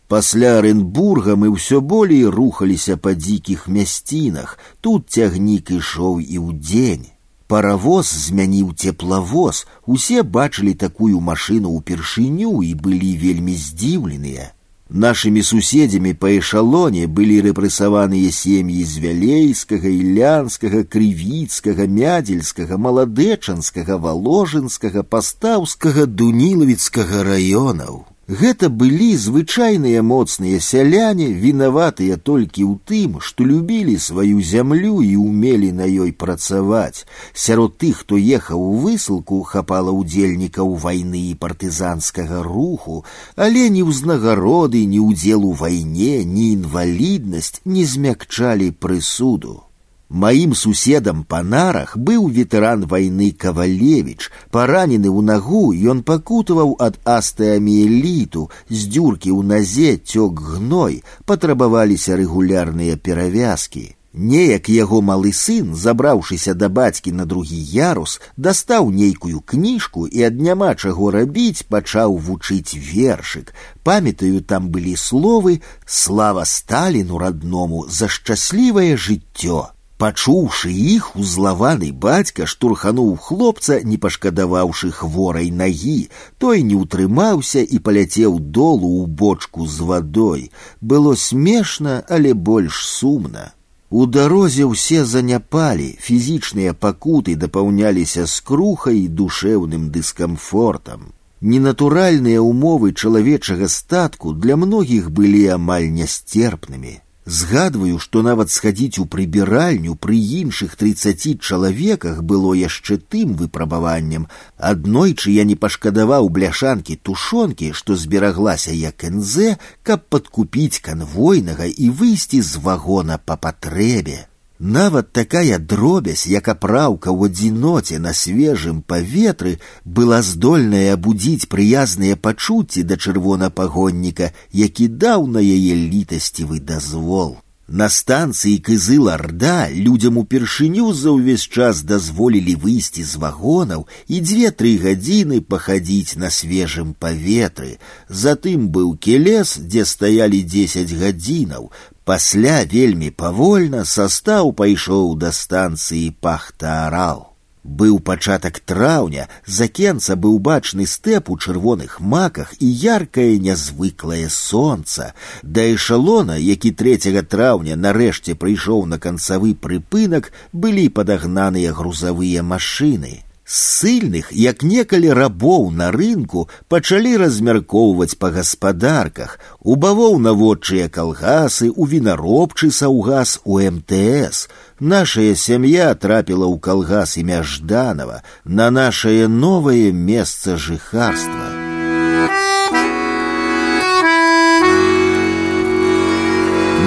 Пасля 0.08 0.60
Аренбурга 0.60 1.36
мы 1.36 1.50
ўсё 1.52 1.82
болей 1.82 2.24
рухаліся 2.24 2.96
па 2.96 3.12
дзікіх 3.12 3.68
мясцінах, 3.68 4.58
тут 4.80 5.10
цягнік 5.10 5.72
ішоў 5.72 6.22
і 6.24 6.38
ў 6.38 6.56
дзень. 6.62 7.08
Паравоз 7.48 8.08
змяніў 8.08 8.72
цеплавоз, 8.72 9.66
усе 9.84 10.24
бачылі 10.24 10.74
такую 10.76 11.20
машыну 11.20 11.76
ўпершыню 11.76 12.62
і 12.64 12.72
былі 12.76 13.12
вельмі 13.20 13.56
здзіўленыя. 13.56 14.54
Нашими 14.92 15.42
суседзямі 15.44 16.14
па 16.16 16.30
эшалоне 16.40 17.08
былі 17.12 17.42
рэпрэсаваныя 17.44 18.32
сем'і 18.32 18.84
з 18.88 19.04
вялейскага, 19.04 19.92
ілянскага, 19.92 20.84
крывіцкага, 20.88 21.88
мядзельскага, 21.92 22.80
маладэчанскага, 22.80 24.00
валожынскага, 24.00 25.04
пастаўскага, 25.04 26.08
дунілавіцкага 26.08 27.28
раёнаў. 27.28 28.08
Гэта 28.28 28.68
былі 28.68 29.16
звычайныя 29.16 30.02
моцныя 30.04 30.60
сяляне, 30.60 31.28
вінаватыя 31.44 32.18
толькі 32.20 32.64
ў 32.68 32.74
тым, 32.84 33.22
што 33.24 33.48
любілі 33.48 33.96
сваю 34.04 34.42
зямлю 34.44 35.00
і 35.00 35.16
умелі 35.16 35.72
на 35.72 35.88
ёй 35.88 36.12
працаваць. 36.12 37.08
Сярод 37.32 37.78
тых, 37.80 38.04
хто 38.04 38.20
ехаў 38.20 38.60
у 38.60 38.74
высылку, 38.84 39.40
хапала 39.48 39.96
ўдзельнікаў 39.96 40.76
вайны 40.76 41.22
і 41.32 41.40
партызанскага 41.40 42.44
руху, 42.44 43.06
але 43.38 43.70
ні 43.72 43.88
ўзнагароды, 43.88 44.84
ні 44.84 45.00
ўдзел 45.08 45.48
у 45.48 45.54
вайне, 45.56 46.28
ні 46.28 46.52
інваліднасць 46.60 47.62
не 47.64 47.88
змякчалі 47.88 48.76
прысуду. 48.76 49.64
Маім 50.12 50.54
суседам 50.56 51.26
па 51.28 51.42
нарах 51.44 51.98
быў 52.10 52.30
ветэран 52.36 52.86
вайны 52.92 53.28
кавалевіч 53.44 54.32
паранены 54.56 55.12
ў 55.12 55.20
нагу 55.30 55.76
ён 55.94 56.00
пакутаваў 56.08 56.72
ад 56.80 56.96
астеаміеліту 57.04 58.48
з 58.70 58.88
дзюркі 58.88 59.36
ў 59.36 59.44
назе 59.52 60.00
цёк 60.00 60.40
гной 60.56 61.04
патрабаваліся 61.28 62.16
рэгулярныя 62.24 62.96
перавязкі 62.96 63.86
неяк 64.32 64.72
яго 64.72 65.04
малы 65.12 65.36
сын 65.36 65.76
забраўшыся 65.76 66.56
да 66.56 66.72
бацькі 66.72 67.12
на 67.12 67.28
другі 67.28 67.60
ярус 67.76 68.18
дастаў 68.40 68.90
нейкую 68.96 69.44
кніжку 69.44 70.08
і 70.08 70.24
ад 70.32 70.40
няма 70.40 70.74
чаго 70.80 71.12
рабіць 71.12 71.68
пачаў 71.68 72.16
вучыць 72.16 72.80
вершык 72.80 73.52
памятаю 73.84 74.40
там 74.40 74.72
былі 74.72 74.96
словы 74.96 75.60
слава 75.86 76.46
сталіну 76.46 77.20
радному 77.20 77.90
за 77.92 78.08
шчаслівае 78.08 78.94
жыццё 78.96 79.68
Пачуўшы 80.02 80.70
іх 80.70 81.06
узлаваны 81.18 81.88
бацька 82.06 82.46
штурхануў 82.46 83.16
хлопца, 83.28 83.80
не 83.82 83.98
пашкадаваўшы 83.98 84.92
хворай 84.94 85.50
нагі, 85.50 86.10
той 86.38 86.62
не 86.62 86.78
ўтрымаўся 86.78 87.64
і 87.66 87.80
паляцеў 87.88 88.38
долу 88.58 88.92
ў 89.02 89.10
бочку 89.22 89.66
з 89.66 89.88
вадой. 89.90 90.44
Было 90.82 91.16
смешна, 91.16 92.04
але 92.10 92.34
больш 92.50 92.86
сумна. 92.86 93.54
У 93.90 94.06
дарозе 94.06 94.70
ўсе 94.70 95.02
заняпалі, 95.02 95.90
фізічныя 95.98 96.78
пакуты 96.78 97.34
дапаўняліся 97.34 98.28
скрухай 98.30 99.02
і 99.02 99.08
душэўным 99.08 99.90
дыскамфортам. 99.90 101.10
Ненатуральныя 101.42 102.46
ўмовы 102.46 102.94
чалавечага 102.94 103.66
статку 103.66 104.38
для 104.46 104.62
многіх 104.62 105.10
былі 105.10 105.44
амаль 105.58 105.90
нястерпнымі. 105.90 106.98
Згадваю, 107.28 108.00
што 108.00 108.22
нават 108.24 108.52
схадзіць 108.56 109.00
у 109.04 109.06
прыбіральню 109.14 109.96
пры 110.04 110.16
іншых 110.16 110.78
трыццаці 110.80 111.34
чалавеках 111.44 112.22
было 112.24 112.54
яшчэ 112.56 112.98
тым 113.16 113.34
выпрабаваннем. 113.42 114.30
Аднойчы 114.56 115.36
я 115.36 115.44
не 115.44 115.58
пашкадаваў 115.66 116.30
бляшанкі 116.38 116.96
тушонкі, 117.10 117.74
што 117.74 118.00
збераглася 118.00 118.72
як 118.72 119.04
энзе, 119.12 119.58
каб 119.84 120.08
падкупіць 120.08 120.80
канвойнага 120.80 121.68
і 121.68 121.92
выйсці 121.92 122.40
з 122.40 122.64
вагона 122.64 123.20
па 123.20 123.36
патрэбе. 123.36 124.24
Нават 124.62 125.12
такая 125.14 125.60
дробязь, 125.60 126.26
як 126.26 126.48
апраўка 126.50 127.14
ў 127.14 127.30
адзіноце 127.30 128.00
на 128.02 128.14
свежым 128.18 128.82
паветры 128.82 129.60
была 129.86 130.24
здольная 130.26 130.98
абудзіць 130.98 131.46
прыязныя 131.46 132.18
пачуцці 132.18 132.82
да 132.82 132.98
чырвонапагонніка, 132.98 134.34
які 134.52 134.88
даў 134.88 135.28
на 135.28 135.46
яе 135.46 135.76
літасцівы 135.78 136.58
дазвол. 136.60 137.38
На 137.68 137.90
станцыі 137.90 138.58
кызыл-арда 138.64 139.70
людзям 139.70 140.18
упершыню 140.18 140.94
за 140.96 141.12
ўвесь 141.12 141.44
час 141.46 141.84
дазволілі 141.84 142.56
выйсці 142.64 143.04
з 143.04 143.20
вагонаў 143.20 143.84
і 144.08 144.22
дзве-тры 144.24 144.72
гадзіны 144.80 145.42
пахадзіць 145.44 146.16
на 146.16 146.32
свежым 146.32 146.96
паветры. 146.96 147.76
Затым 148.08 148.72
быў 148.72 148.96
келес, 148.96 149.60
дзе 149.60 149.84
стаялі 149.84 150.42
дзесяць 150.48 150.96
гадзінаў, 150.96 151.70
Пасля 152.08 152.64
вельмі 152.64 153.10
павольна 153.12 153.84
састаў 153.86 154.54
пайшоў 154.60 155.16
да 155.24 155.32
станцыі 155.36 156.14
пахтаарал. 156.22 157.28
Быў 157.68 158.00
пачатак 158.00 158.60
траўня, 158.64 159.28
з 159.46 159.68
акенца 159.68 160.16
быў 160.16 160.40
бачны 160.40 160.88
стэп 160.88 161.30
у 161.30 161.36
чырвоных 161.36 162.00
маках 162.00 162.54
і 162.60 162.68
яркае 162.68 163.38
нязвыклае 163.44 164.30
сонца. 164.30 165.12
Да 165.44 165.68
эшалона, 165.76 166.40
які 166.40 166.72
трэцяга 166.72 167.28
траўня 167.28 167.76
нарэшце 167.76 168.40
прыйшоў 168.40 168.86
на 168.88 169.04
канцавы 169.04 169.54
прыпынак, 169.54 170.32
былі 170.54 170.88
падагнаныя 170.88 171.76
грузавыя 171.76 172.44
машыны 172.56 173.28
ссыльных 173.52 174.32
як 174.36 174.62
некалі 174.62 175.12
рабоў 175.16 175.70
на 175.72 175.88
рынку 175.96 176.50
пачалі 176.68 177.16
размяркоўваць 177.22 178.20
па 178.20 178.30
гаспадарках 178.36 179.38
у 179.64 179.78
бавоўнаводчыя 179.84 180.90
калгасы 180.92 181.70
у 181.72 181.88
вінаробчы 181.88 182.72
саўгас 182.76 183.40
у 183.46 183.60
мтс 183.64 184.50
нашая 184.80 185.32
сям'я 185.36 185.94
трапіла 185.96 186.44
ў 186.52 186.60
калгас 186.60 187.16
імя 187.24 187.40
жданова 187.44 188.20
на 188.44 188.68
нашае 188.70 189.32
новае 189.32 189.94
месца 189.96 190.58
жыхарства 190.58 191.48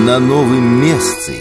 на 0.05 0.19
новым 0.19 0.69
месцы 0.85 1.41